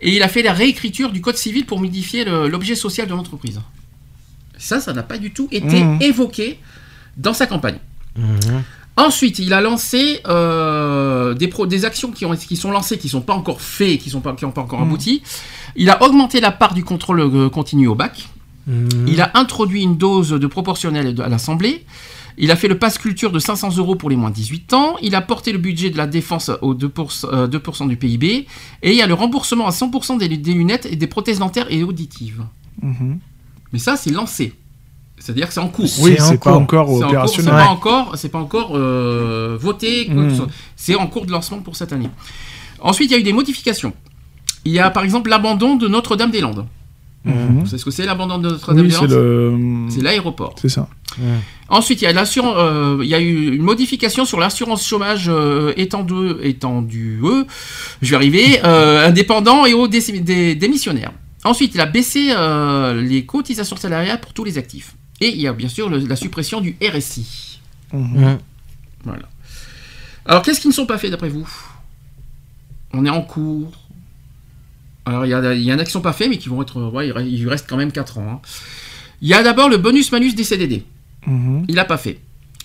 Et 0.00 0.16
il 0.16 0.22
a 0.22 0.28
fait 0.28 0.42
la 0.42 0.54
réécriture 0.54 1.12
du 1.12 1.20
code 1.20 1.36
civil 1.36 1.66
pour 1.66 1.78
modifier 1.78 2.24
l'objet 2.24 2.74
social 2.74 3.06
de 3.06 3.12
l'entreprise. 3.12 3.60
Ça, 4.56 4.80
ça 4.80 4.94
n'a 4.94 5.02
pas 5.02 5.18
du 5.18 5.30
tout 5.32 5.46
été 5.50 5.84
Mhm. 5.84 5.98
évoqué 6.00 6.58
dans 7.18 7.34
sa 7.34 7.46
campagne. 7.46 7.76
Mhm. 8.16 8.62
Ensuite, 8.96 9.40
il 9.40 9.52
a 9.52 9.60
lancé 9.60 10.20
euh, 10.26 11.34
des, 11.34 11.48
pro- 11.48 11.66
des 11.66 11.84
actions 11.84 12.12
qui, 12.12 12.24
ont, 12.24 12.34
qui 12.36 12.56
sont 12.56 12.70
lancées, 12.70 12.96
qui 12.96 13.08
ne 13.08 13.10
sont 13.10 13.20
pas 13.20 13.34
encore 13.34 13.60
faites, 13.60 13.98
qui 14.00 14.10
n'ont 14.14 14.20
pas, 14.22 14.32
qui 14.34 14.44
ont 14.46 14.52
pas 14.52 14.62
encore 14.62 14.80
abouti. 14.80 15.22
Il 15.76 15.90
a 15.90 16.02
augmenté 16.02 16.40
la 16.40 16.52
part 16.52 16.72
du 16.74 16.84
contrôle 16.84 17.20
euh, 17.20 17.50
continu 17.50 17.88
au 17.88 17.94
bac. 17.96 18.28
Mhm. 18.66 19.06
Il 19.08 19.20
a 19.20 19.30
introduit 19.34 19.82
une 19.82 19.96
dose 19.96 20.30
de 20.30 20.46
proportionnelle 20.46 21.14
à 21.22 21.28
l'Assemblée. 21.28 21.84
Il 22.36 22.50
a 22.50 22.56
fait 22.56 22.66
le 22.66 22.78
pass 22.78 22.98
culture 22.98 23.30
de 23.30 23.38
500 23.38 23.76
euros 23.76 23.94
pour 23.94 24.10
les 24.10 24.16
moins 24.16 24.30
de 24.30 24.34
18 24.34 24.72
ans. 24.72 24.96
Il 25.02 25.14
a 25.14 25.20
porté 25.20 25.52
le 25.52 25.58
budget 25.58 25.90
de 25.90 25.96
la 25.96 26.06
défense 26.06 26.50
au 26.62 26.74
2%, 26.74 27.26
euh, 27.32 27.46
2% 27.46 27.86
du 27.86 27.96
PIB. 27.96 28.46
Et 28.82 28.90
il 28.90 28.96
y 28.96 29.02
a 29.02 29.06
le 29.06 29.14
remboursement 29.14 29.66
à 29.66 29.70
100% 29.70 30.18
des, 30.18 30.28
des 30.28 30.52
lunettes 30.52 30.86
et 30.86 30.96
des 30.96 31.06
prothèses 31.06 31.38
dentaires 31.38 31.66
et 31.70 31.84
auditives. 31.84 32.42
Mhm. 32.82 33.20
Mais 33.72 33.78
ça, 33.78 33.96
c'est 33.96 34.10
lancé. 34.10 34.54
C'est-à-dire 35.18 35.46
que 35.46 35.54
c'est 35.54 35.60
en 35.60 35.68
cours. 35.68 35.88
Oui, 36.00 36.16
C'est 36.18 36.38
pas 36.38 36.50
cours. 36.52 36.60
encore 36.60 36.86
cours, 36.86 36.98
c'est 36.98 37.04
opérationnel. 37.04 37.52
pas 37.54 37.66
encore, 37.68 38.12
c'est 38.16 38.28
pas 38.28 38.38
encore 38.40 38.72
euh, 38.74 39.56
voté. 39.60 40.08
Mm. 40.10 40.34
soit. 40.34 40.48
C'est 40.76 40.96
en 40.96 41.06
cours 41.06 41.24
de 41.26 41.30
lancement 41.30 41.58
pour 41.60 41.76
cette 41.76 41.92
année. 41.92 42.10
Ensuite, 42.80 43.10
il 43.10 43.14
y 43.14 43.16
a 43.16 43.20
eu 43.20 43.22
des 43.22 43.32
modifications. 43.32 43.92
Il 44.64 44.72
y 44.72 44.78
a 44.80 44.90
par 44.90 45.04
exemple 45.04 45.30
l'abandon 45.30 45.76
de 45.76 45.86
Notre-Dame-des-Landes. 45.88 46.66
Mhm. 47.24 47.60
Vous 47.60 47.66
savez 47.66 47.78
ce 47.78 47.84
que 47.84 47.90
c'est 47.90 48.04
l'abandon 48.04 48.38
de 48.38 48.48
Oui, 48.48 48.52
Notre-Dame-des-Landes 48.54 49.08
c'est 49.08 49.14
le. 49.16 49.58
C'est 49.88 50.02
l'aéroport. 50.02 50.54
C'est 50.60 50.68
ça. 50.68 50.88
Ensuite, 51.68 52.02
il 52.02 52.04
y 52.04 52.08
a, 52.08 52.12
l'assurance- 52.12 52.56
euh, 52.58 52.98
il 53.02 53.08
y 53.08 53.14
a 53.14 53.20
eu 53.20 53.54
une 53.54 53.62
modification 53.62 54.24
sur 54.24 54.38
l'assurance 54.40 54.86
chômage 54.86 55.26
euh, 55.28 55.72
étendue, 55.76 56.32
étendue 56.42 57.20
euh, 57.24 57.44
je 58.02 58.10
vais 58.10 58.16
arriver, 58.16 58.60
euh, 58.64 59.06
indépendant 59.08 59.64
et 59.64 59.72
aux 59.74 59.88
dé- 59.88 60.00
dé- 60.20 60.54
démissionnaires. 60.54 61.12
Ensuite, 61.44 61.74
il 61.74 61.80
a 61.80 61.86
baissé 61.86 62.28
euh, 62.36 63.00
les 63.00 63.24
cotisations 63.24 63.76
salariales 63.76 64.20
pour 64.20 64.32
tous 64.34 64.44
les 64.44 64.58
actifs. 64.58 64.94
Et 65.20 65.28
il 65.28 65.40
y 65.40 65.46
a 65.46 65.52
bien 65.52 65.68
sûr 65.68 65.88
le- 65.88 65.98
la 65.98 66.16
suppression 66.16 66.60
du 66.60 66.76
RSI. 66.82 67.60
Mhm. 67.92 68.38
Voilà. 69.04 69.22
Alors, 70.26 70.42
qu'est-ce 70.42 70.60
qui 70.60 70.68
ne 70.68 70.72
sont 70.72 70.86
pas 70.86 70.98
faits 70.98 71.10
d'après 71.10 71.28
vous? 71.28 71.48
On 72.92 73.04
est 73.06 73.10
en 73.10 73.22
cours. 73.22 73.72
Alors, 75.06 75.26
il 75.26 75.30
y, 75.30 75.34
a, 75.34 75.54
il 75.54 75.62
y 75.62 75.72
en 75.72 75.78
a 75.78 75.82
qui 75.82 75.88
ne 75.88 75.92
sont 75.92 76.00
pas 76.00 76.12
faits, 76.14 76.28
mais 76.30 76.38
qui 76.38 76.48
vont 76.48 76.62
être. 76.62 76.80
Ouais, 76.80 77.08
il 77.08 77.12
reste- 77.12 77.28
il 77.30 77.42
lui 77.42 77.48
reste 77.50 77.66
quand 77.68 77.76
même 77.76 77.92
4 77.92 78.18
ans. 78.18 78.26
hein. 78.30 78.40
Il 79.20 79.28
y 79.28 79.34
a 79.34 79.42
d'abord 79.42 79.68
le 79.68 79.76
bonus-malus 79.76 80.34
des 80.34 80.44
CDD. 80.44 80.84
Mhm. 81.26 81.64
Il 81.68 81.74
n'a 81.74 81.84
pas 81.84 81.96
fait. 81.98 82.18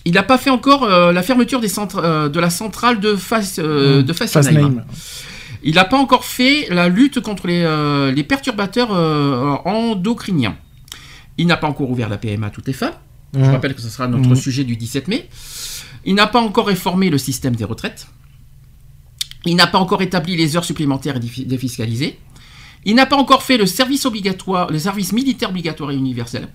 Il 0.06 0.12
n'a 0.14 0.22
pas 0.22 0.38
fait 0.38 0.48
encore 0.50 0.84
euh, 0.84 1.12
la 1.12 1.22
fermeture 1.22 1.60
des 1.60 1.68
centres, 1.68 1.98
euh, 2.02 2.28
de 2.30 2.40
la 2.40 2.48
centrale 2.50 3.00
de, 3.00 3.14
Fas, 3.16 3.56
euh, 3.58 4.00
Mhm. 4.00 4.02
de. 4.04 4.12
Il 5.62 5.74
n'a 5.74 5.84
pas 5.84 5.98
encore 5.98 6.24
fait 6.24 6.66
la 6.70 6.88
lutte 6.88 7.20
contre 7.20 7.46
les, 7.46 7.62
les 8.14 8.24
perturbateurs 8.24 8.90
endocriniens. 9.66 10.56
Il 11.36 11.46
n'a 11.46 11.56
pas 11.58 11.68
encore 11.68 11.90
ouvert 11.90 12.08
la 12.08 12.16
PMA 12.18 12.46
à 12.46 12.50
toutes 12.50 12.66
les 12.66 12.72
femmes. 12.72 12.94
Je 13.34 13.44
rappelle 13.44 13.74
que 13.74 13.80
ce 13.82 13.88
sera 13.90 14.08
notre 14.08 14.30
Mhm. 14.30 14.34
sujet 14.36 14.64
du 14.64 14.76
17 14.76 15.06
mai. 15.08 15.28
Il 16.06 16.14
n'a 16.14 16.26
pas 16.26 16.40
encore 16.40 16.66
réformé 16.66 17.10
le 17.10 17.18
système 17.18 17.54
des 17.54 17.64
retraites. 17.64 18.06
Il 19.44 19.56
n'a 19.56 19.66
pas 19.66 19.78
encore 19.78 20.00
établi 20.02 20.36
les 20.36 20.56
heures 20.56 20.64
supplémentaires 20.64 21.20
défiscalisées. 21.20 22.18
Il 22.84 22.94
n'a 22.94 23.06
pas 23.06 23.16
encore 23.16 23.42
fait 23.42 23.56
le 23.58 23.66
service 23.66 24.04
obligatoire, 24.06 24.70
le 24.70 24.78
service 24.78 25.12
militaire 25.12 25.50
obligatoire 25.50 25.90
et 25.90 25.96
universel. 25.96 26.48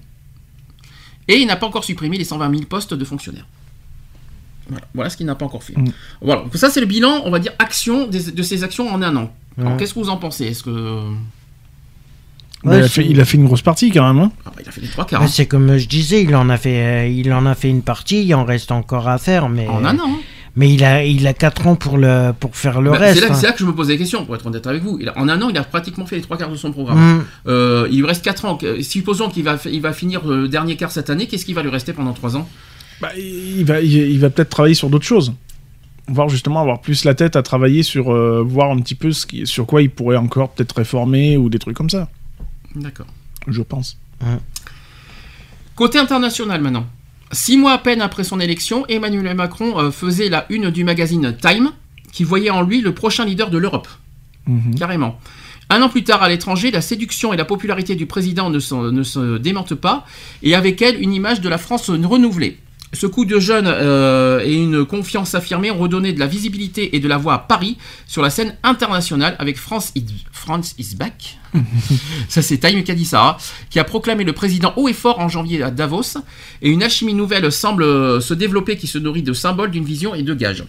Et 1.28 1.38
il 1.38 1.48
n'a 1.48 1.56
pas 1.56 1.68
encore 1.68 1.84
supprimé 1.84 2.18
les 2.18 2.24
120 2.24 2.50
000 2.52 2.64
postes 2.64 2.94
de 2.94 3.06
fonctionnaires. 3.06 3.48
Voilà, 4.70 4.86
Voilà 4.96 5.10
ce 5.12 5.18
qu'il 5.18 5.26
n'a 5.28 5.36
pas 5.36 5.46
encore 5.46 5.64
fait. 5.64 5.78
Mm. 5.78 5.90
Voilà, 6.22 6.42
donc 6.42 6.56
ça 6.58 6.70
c'est 6.70 6.80
le 6.80 6.88
bilan, 6.88 7.22
on 7.26 7.30
va 7.32 7.40
dire, 7.40 7.52
action 7.60 8.08
des- 8.08 8.32
de 8.32 8.44
ces 8.44 8.64
actions 8.64 8.92
en 8.92 9.02
un 9.04 9.16
an. 9.16 9.32
Alors 9.60 9.78
qu'est-ce 9.78 9.94
que 9.94 10.00
vous 10.00 10.10
en 10.10 10.18
pensez? 10.18 10.46
Est-ce 10.46 10.64
que. 10.64 11.12
Bah, 12.64 12.72
Ouais, 12.72 12.80
il, 12.80 12.84
a 12.84 12.88
fait, 12.88 13.06
il 13.06 13.22
a 13.22 13.26
fait 13.26 13.38
une 13.38 13.46
grosse 13.46 13.62
partie 13.62 13.92
quand 13.92 14.12
même. 14.12 14.24
hein. 14.24 14.32
Ah 14.44 14.50
bah, 14.50 14.62
il 14.64 14.68
a 14.68 14.72
fait 14.72 14.82
les 14.82 14.88
trois 14.88 15.06
quarts. 15.06 15.22
Hein. 15.22 15.28
c'est 15.28 15.46
comme 15.46 15.78
je 15.78 15.88
disais, 15.88 16.24
il 16.24 16.36
en 16.36 16.50
a 16.50 16.58
fait, 16.58 17.06
euh, 17.06 17.08
il 17.08 17.32
en 17.32 17.46
a 17.46 17.54
fait 17.54 17.70
une 17.70 17.84
partie, 17.84 18.26
il 18.26 18.34
en 18.34 18.44
reste 18.44 18.72
encore 18.72 19.08
à 19.08 19.20
faire, 19.20 19.50
mais 19.50 19.68
En 19.68 19.86
un 19.86 19.98
an. 20.00 20.04
hein. 20.08 20.20
Mais 20.56 20.74
il 20.74 20.84
a, 20.84 21.04
il 21.04 21.28
a 21.28 21.34
4 21.34 21.68
ans 21.68 21.76
pour 21.76 21.98
le, 21.98 22.32
pour 22.40 22.56
faire 22.56 22.82
le 22.82 22.92
Bah, 22.92 22.98
reste. 22.98 23.20
c'est, 23.20 23.28
là, 23.28 23.34
hein. 23.34 23.38
c'est 23.38 23.48
là 23.48 23.54
que 23.54 23.60
je 23.60 23.66
me 23.66 23.74
pose 23.74 23.88
des 23.88 23.98
questions, 23.98 24.26
pour 24.26 24.36
être 24.36 24.46
honnête 24.46 24.66
avec 24.68 24.84
vous. 24.84 24.98
Il 25.02 25.10
a- 25.10 25.18
en 25.18 25.28
un 25.28 25.42
an, 25.42 25.50
il 25.50 25.58
a 25.58 25.64
pratiquement 25.64 26.06
fait 26.06 26.16
les 26.16 26.22
trois 26.22 26.38
quarts 26.38 26.50
de 26.52 26.56
son 26.56 26.72
programme. 26.72 26.98
Mm. 27.18 27.26
Euh, 27.48 27.88
il 27.92 27.98
lui 28.00 28.06
reste 28.06 28.24
4 28.24 28.46
ans. 28.46 28.58
Supposons 28.82 29.30
qu'il 29.30 29.44
va, 29.44 29.58
il 29.66 29.82
va 29.82 29.92
finir 29.94 30.26
le 30.26 30.48
dernier 30.48 30.76
quart 30.78 30.92
cette 30.92 31.10
année. 31.10 31.28
Qu'est-ce 31.28 31.46
qui 31.46 31.54
va 31.54 31.62
lui 31.64 31.70
rester 31.70 31.94
pendant 31.94 32.14
3 32.14 32.38
ans? 32.38 32.48
Bah, 33.02 33.10
il 33.18 33.66
va, 33.66 33.82
il, 33.82 33.92
il 33.94 34.20
va 34.20 34.30
peut-être 34.30 34.50
travailler 34.50 34.76
sur 34.76 34.90
d'autres 34.90 35.06
choses. 35.06 35.34
Voir 36.08 36.30
justement 36.30 36.62
avoir 36.62 36.82
plus 36.82 37.04
la 37.04 37.16
tête 37.16 37.36
à 37.36 37.42
travailler 37.42 37.82
sur 37.84 38.14
euh, 38.14 38.44
voir 38.48 38.70
un 38.72 38.78
petit 38.80 38.94
peu 38.96 39.12
ce 39.12 39.26
qui, 39.26 39.46
sur 39.48 39.66
quoi 39.66 39.82
il 39.82 39.90
pourrait 39.90 40.18
encore 40.18 40.52
peut-être 40.52 40.74
réformer 40.78 41.36
ou 41.36 41.50
des 41.50 41.58
trucs 41.60 41.76
comme 41.76 41.90
ça. 41.90 42.08
D'accord. 42.76 43.08
Je 43.48 43.62
pense. 43.62 43.98
Côté 45.76 45.98
international 46.00 46.62
maintenant. 46.62 46.86
Six 47.32 47.58
mois 47.58 47.74
à 47.74 47.78
peine 47.78 48.02
après 48.02 48.24
son 48.24 48.40
élection, 48.40 48.86
Emmanuel 48.88 49.36
Macron 49.36 49.78
euh, 49.80 49.92
faisait 49.92 50.30
la 50.30 50.46
une 50.50 50.70
du 50.70 50.84
magazine 50.84 51.36
Time, 51.40 51.72
qui 52.12 52.24
voyait 52.24 52.50
en 52.50 52.62
lui 52.62 52.82
le 52.82 52.94
prochain 52.94 53.26
leader 53.26 53.50
de 53.50 53.58
l'Europe. 53.58 53.88
Mhm. 54.48 54.76
Carrément. 54.78 55.20
Un 55.70 55.82
an 55.82 55.90
plus 55.90 56.04
tard, 56.04 56.22
à 56.22 56.30
l'étranger, 56.30 56.70
la 56.70 56.82
séduction 56.82 57.34
et 57.34 57.38
la 57.38 57.46
popularité 57.46 57.96
du 57.96 58.06
président 58.06 58.52
ne, 58.52 58.60
se- 58.60 58.76
ne 58.92 59.02
se 59.04 59.38
démentent 59.40 59.74
pas, 59.74 60.06
et 60.44 60.54
avec 60.54 60.82
elle, 60.84 61.02
une 61.02 61.12
image 61.14 61.42
de 61.42 61.50
la 61.50 61.58
France 61.58 61.90
renouvelée. 61.90 62.60
Ce 62.94 63.08
coup 63.08 63.26
de 63.26 63.40
jeune 63.40 63.66
euh, 63.68 64.40
et 64.44 64.54
une 64.54 64.86
confiance 64.86 65.36
affirmée 65.36 65.72
ont 65.72 65.78
redonné 65.78 66.14
de 66.14 66.20
la 66.20 66.28
visibilité 66.28 66.96
et 66.96 67.00
de 67.00 67.08
la 67.08 67.18
voix 67.18 67.34
à 67.34 67.40
Paris 67.40 67.78
sur 68.08 68.22
la 68.22 68.30
scène 68.30 68.56
internationale 68.64 69.36
avec 69.40 69.58
France 69.58 69.92
is, 69.96 70.06
France 70.32 70.76
is 70.78 70.96
back. 70.96 71.40
ça 72.30 72.42
c'est 72.42 72.58
Time 72.58 72.84
qui 72.84 72.92
a 72.92 72.96
dit 72.96 73.06
ça, 73.06 73.28
hein, 73.28 73.38
qui 73.70 73.80
a 73.80 73.84
proclamé 73.84 74.24
le 74.24 74.34
président 74.34 74.74
haut 74.78 74.88
et 74.88 74.94
fort 74.94 75.20
en 75.20 75.28
janvier 75.30 75.62
à 75.64 75.72
Davos, 75.72 76.18
et 76.62 76.70
une 76.70 76.84
alchimie 76.84 77.14
nouvelle 77.14 77.52
semble 77.52 77.84
euh, 77.84 78.22
se 78.22 78.34
développer 78.34 78.78
qui 78.78 78.88
se 78.88 78.98
nourrit 78.98 79.24
de 79.24 79.34
symboles, 79.34 79.72
d'une 79.72 79.86
vision 79.86 80.16
et 80.16 80.24
de 80.24 80.34
gages. 80.34 80.64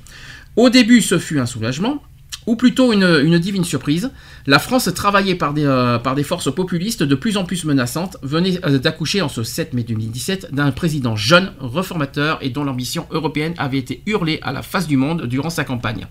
Au 0.57 0.71
début, 0.71 1.03
ce 1.03 1.19
fut 1.19 1.39
un 1.39 1.47
soulagement, 1.47 2.03
ou 2.47 2.57
plutôt 2.57 2.93
une, 2.93 3.39
divine 3.39 3.65
surprise. 3.65 4.11
La 4.47 4.59
France, 4.59 4.89
travaillée 4.95 5.35
par 5.35 5.53
des, 5.53 5.65
euh, 5.65 5.99
par 5.99 6.15
des 6.15 6.23
forces 6.23 6.55
populistes 6.55 7.03
de 7.03 7.15
plus 7.15 7.37
en 7.37 7.45
plus 7.45 7.65
menaçantes, 7.65 8.17
venait 8.23 8.65
euh, 8.65 8.79
d'accoucher 8.79 9.21
en 9.21 9.29
ce 9.29 9.43
7 9.43 9.75
mai 9.75 9.83
2017 9.83 10.55
d'un 10.55 10.71
président 10.71 11.17
jeune, 11.17 11.53
reformateur 11.59 12.39
et 12.41 12.51
dont 12.51 12.65
l'ambition 12.65 13.07
européenne 13.11 13.55
avait 13.59 13.79
été 13.79 14.03
hurlée 14.07 14.39
à 14.43 14.53
la 14.53 14.63
face 14.63 14.87
du 14.87 14.97
monde 14.97 15.27
durant 15.27 15.51
sa 15.51 15.65
campagne. 15.65 16.07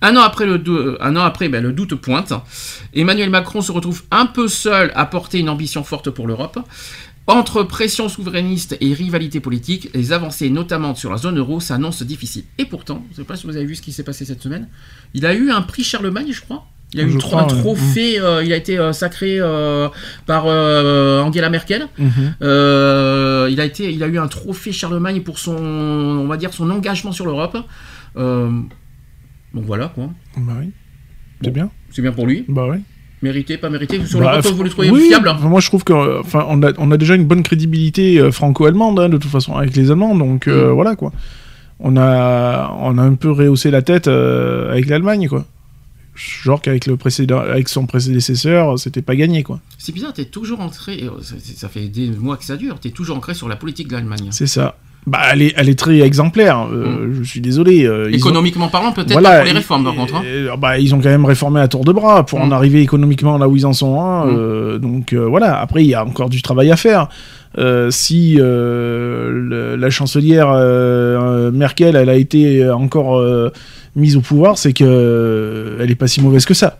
Un 0.00 0.16
an 0.16 0.22
après, 0.22 0.46
le, 0.46 0.62
euh, 0.68 1.48
ben, 1.48 1.62
le 1.62 1.72
doute 1.72 1.94
pointe. 1.94 2.32
Emmanuel 2.94 3.30
Macron 3.30 3.60
se 3.60 3.72
retrouve 3.72 4.02
un 4.10 4.26
peu 4.26 4.48
seul 4.48 4.92
à 4.94 5.06
porter 5.06 5.38
une 5.38 5.48
ambition 5.48 5.84
forte 5.84 6.10
pour 6.10 6.26
l'Europe. 6.26 6.58
Entre 7.26 7.62
pression 7.62 8.08
souverainiste 8.10 8.76
et 8.82 8.92
rivalité 8.92 9.40
politique, 9.40 9.88
les 9.94 10.12
avancées, 10.12 10.50
notamment 10.50 10.94
sur 10.94 11.10
la 11.10 11.16
zone 11.16 11.38
euro, 11.38 11.58
s'annoncent 11.58 12.04
difficiles. 12.04 12.44
Et 12.58 12.66
pourtant, 12.66 13.02
je 13.08 13.12
ne 13.12 13.16
sais 13.16 13.26
pas 13.26 13.36
si 13.36 13.46
vous 13.46 13.56
avez 13.56 13.64
vu 13.64 13.74
ce 13.74 13.82
qui 13.82 13.92
s'est 13.92 14.02
passé 14.04 14.26
cette 14.26 14.42
semaine, 14.42 14.68
il 15.14 15.24
a 15.24 15.32
eu 15.34 15.50
un 15.50 15.62
prix 15.62 15.84
Charlemagne, 15.84 16.30
je 16.32 16.42
crois. 16.42 16.66
Il 16.92 17.00
a 17.00 17.02
eu 17.04 17.08
Je 17.08 17.14
une 17.14 17.18
tro- 17.18 17.38
un 17.38 17.44
crois, 17.44 17.54
ouais. 17.54 17.60
trophée, 17.60 18.20
euh, 18.20 18.44
il 18.44 18.52
a 18.52 18.56
été 18.56 18.78
euh, 18.78 18.92
sacré 18.92 19.38
euh, 19.40 19.88
par 20.26 20.44
Angela 20.46 21.48
Merkel. 21.50 21.88
Mhm. 21.98 22.34
Euh, 22.42 23.48
il, 23.50 23.58
a 23.60 23.64
été, 23.64 23.90
il 23.92 24.02
a 24.02 24.06
eu 24.06 24.18
un 24.18 24.28
trophée 24.28 24.70
Charlemagne 24.70 25.22
pour 25.22 25.38
son, 25.38 25.56
on 25.56 26.26
va 26.28 26.36
dire, 26.36 26.52
son 26.52 26.70
engagement 26.70 27.10
sur 27.12 27.24
l'Europe. 27.24 27.56
Donc 28.16 29.64
voilà, 29.64 29.88
quoi. 29.88 30.10
Bah 30.36 30.52
oui. 30.60 30.70
C'est 31.42 31.50
bien. 31.50 31.70
C'est 31.90 32.02
bien 32.02 32.12
pour 32.12 32.26
lui. 32.26 32.44
Bah 32.48 32.66
oui. 32.70 32.78
Mérité, 33.24 33.56
pas 33.56 33.70
mérité. 33.70 34.04
Sur 34.04 34.20
Bah, 34.20 34.36
l'Europe, 34.36 34.52
vous 34.54 34.62
le 34.64 34.68
trouvez 34.70 34.90
oui, 34.90 35.06
fiable? 35.08 35.32
Moi, 35.42 35.60
je 35.60 35.68
trouve 35.68 35.82
que, 35.82 36.20
enfin, 36.20 36.44
on 36.50 36.62
a, 36.62 36.72
on 36.78 36.90
a 36.90 36.98
déjà 36.98 37.14
une 37.14 37.24
bonne 37.24 37.42
crédibilité 37.42 38.18
euh, 38.20 38.30
franco-allemande, 38.30 39.00
hein, 39.00 39.08
de 39.08 39.16
toute 39.16 39.30
façon, 39.30 39.54
avec 39.54 39.74
les 39.74 39.90
Allemands, 39.90 40.14
donc 40.14 40.46
euh, 40.46 40.68
Mm. 40.70 40.74
voilà 40.74 40.94
quoi. 40.94 41.10
On 41.80 41.96
a, 41.96 42.70
on 42.80 42.98
a 42.98 43.02
un 43.02 43.14
peu 43.14 43.30
rehaussé 43.30 43.70
la 43.70 43.80
tête 43.82 44.08
euh, 44.08 44.70
avec 44.72 44.88
l'Allemagne, 44.88 45.26
quoi. 45.28 45.46
Genre 46.14 46.60
qu'avec 46.62 46.86
le 46.86 46.96
précédent, 46.96 47.38
avec 47.40 47.68
son 47.68 47.86
prédécesseur, 47.86 48.78
c'était 48.78 49.02
pas 49.02 49.16
gagné, 49.16 49.42
quoi. 49.42 49.58
C'est 49.78 49.92
bizarre, 49.92 50.12
t'es 50.12 50.26
toujours 50.26 50.60
ancré, 50.60 51.02
euh, 51.04 51.20
ça, 51.22 51.34
ça 51.40 51.68
fait 51.68 51.88
des 51.88 52.10
mois 52.10 52.36
que 52.36 52.44
ça 52.44 52.56
dure, 52.56 52.78
t'es 52.78 52.90
toujours 52.90 53.16
ancré 53.16 53.34
sur 53.34 53.48
la 53.48 53.56
politique 53.56 53.88
de 53.88 53.94
l'Allemagne. 53.94 54.28
C'est 54.30 54.46
ça. 54.46 54.76
Bah, 55.06 55.18
elle 55.32 55.42
est, 55.42 55.52
elle 55.56 55.68
est 55.68 55.78
très 55.78 56.00
exemplaire. 56.00 56.66
euh, 56.72 57.12
Je 57.20 57.22
suis 57.24 57.40
désolé. 57.42 57.84
euh, 57.84 58.06
ont- 58.06 58.08
Économiquement 58.10 58.68
parlant, 58.68 58.90
peut-être 58.92 59.12
Voilà, 59.12 59.30
pas 59.30 59.36
pour 59.38 59.44
les 59.46 59.52
réformes, 59.52 59.84
par 59.84 59.94
contre. 59.94 60.14
hein. 60.16 60.22
euh, 60.24 60.56
bah, 60.56 60.78
ils 60.78 60.94
ont 60.94 60.98
quand 61.00 61.10
même 61.10 61.26
réformé 61.26 61.60
à 61.60 61.68
tour 61.68 61.84
de 61.84 61.92
bras 61.92 62.24
pour 62.24 62.40
en 62.40 62.46
Mm. 62.46 62.52
arriver 62.54 62.80
économiquement 62.80 63.36
là 63.36 63.46
où 63.46 63.54
ils 63.56 63.66
en 63.66 63.74
sont. 63.74 64.00
hein, 64.00 64.24
Mm. 64.24 64.36
euh, 64.38 64.78
donc 64.78 65.12
voilà, 65.12 65.60
après 65.60 65.84
il 65.84 65.88
y 65.90 65.94
a 65.94 66.04
encore 66.04 66.30
du 66.30 66.40
travail 66.40 66.70
à 66.70 66.76
faire. 66.76 67.08
Si 67.90 68.34
le- 68.38 69.76
la 69.78 69.90
chancelière 69.90 70.48
Merkel 71.52 71.96
elle 71.96 72.08
a 72.08 72.16
été 72.16 72.68
encore 72.70 73.22
mise 73.96 74.16
au 74.16 74.20
pouvoir, 74.20 74.58
c'est 74.58 74.72
que 74.72 74.84
euh, 74.86 75.76
elle 75.80 75.90
est 75.90 75.94
pas 75.96 76.06
si 76.08 76.20
mauvaise 76.22 76.46
que 76.46 76.54
ça. 76.54 76.78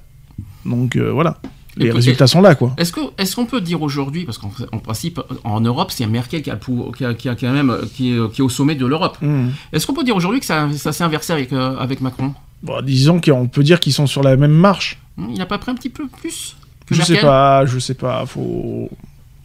Donc 0.64 0.96
voilà, 0.96 1.36
les 1.76 1.86
Écoutez, 1.86 1.96
résultats 1.96 2.26
sont 2.26 2.40
là 2.40 2.54
quoi. 2.54 2.74
Est-ce 2.76 3.34
qu'on 3.36 3.46
peut 3.46 3.60
dire 3.60 3.82
aujourd'hui, 3.82 4.24
parce 4.24 4.38
qu'en 4.38 4.50
en 4.72 4.78
principe 4.78 5.20
en 5.44 5.60
Europe 5.60 5.90
c'est 5.90 6.06
Merkel 6.06 6.42
qui 6.42 6.50
a, 6.50 6.54
le 6.54 6.60
pou- 6.60 6.92
qui 6.96 7.04
a, 7.04 7.14
qui 7.14 7.28
a 7.28 7.34
quand 7.34 7.52
même 7.52 7.76
qui 7.94 8.12
est, 8.14 8.32
qui 8.32 8.40
est 8.40 8.44
au 8.44 8.48
sommet 8.48 8.74
de 8.76 8.86
l'Europe. 8.86 9.16
Mm. 9.20 9.48
Est-ce 9.72 9.86
qu'on 9.86 9.94
peut 9.94 10.04
dire 10.04 10.14
aujourd'hui 10.16 10.40
que 10.40 10.46
ça, 10.46 10.68
ça 10.76 10.92
s'est 10.92 11.04
inversé 11.04 11.32
avec 11.32 11.52
euh, 11.52 11.76
avec 11.78 12.00
Macron? 12.00 12.32
Bon, 12.62 12.80
disons 12.82 13.20
qu'on 13.20 13.46
peut 13.48 13.62
dire 13.62 13.80
qu'ils 13.80 13.92
sont 13.92 14.06
sur 14.06 14.22
la 14.22 14.36
même 14.36 14.52
marche. 14.52 14.98
Hmm, 15.16 15.26
Il 15.30 15.38
n'a 15.38 15.46
pas 15.46 15.58
pris 15.58 15.70
un 15.70 15.74
petit 15.74 15.90
peu 15.90 16.06
plus 16.06 16.56
que 16.86 16.94
Je 16.94 17.00
Merkel? 17.00 17.16
sais 17.16 17.22
pas, 17.22 17.66
je 17.66 17.78
sais 17.78 17.94
pas, 17.94 18.24
faut 18.26 18.88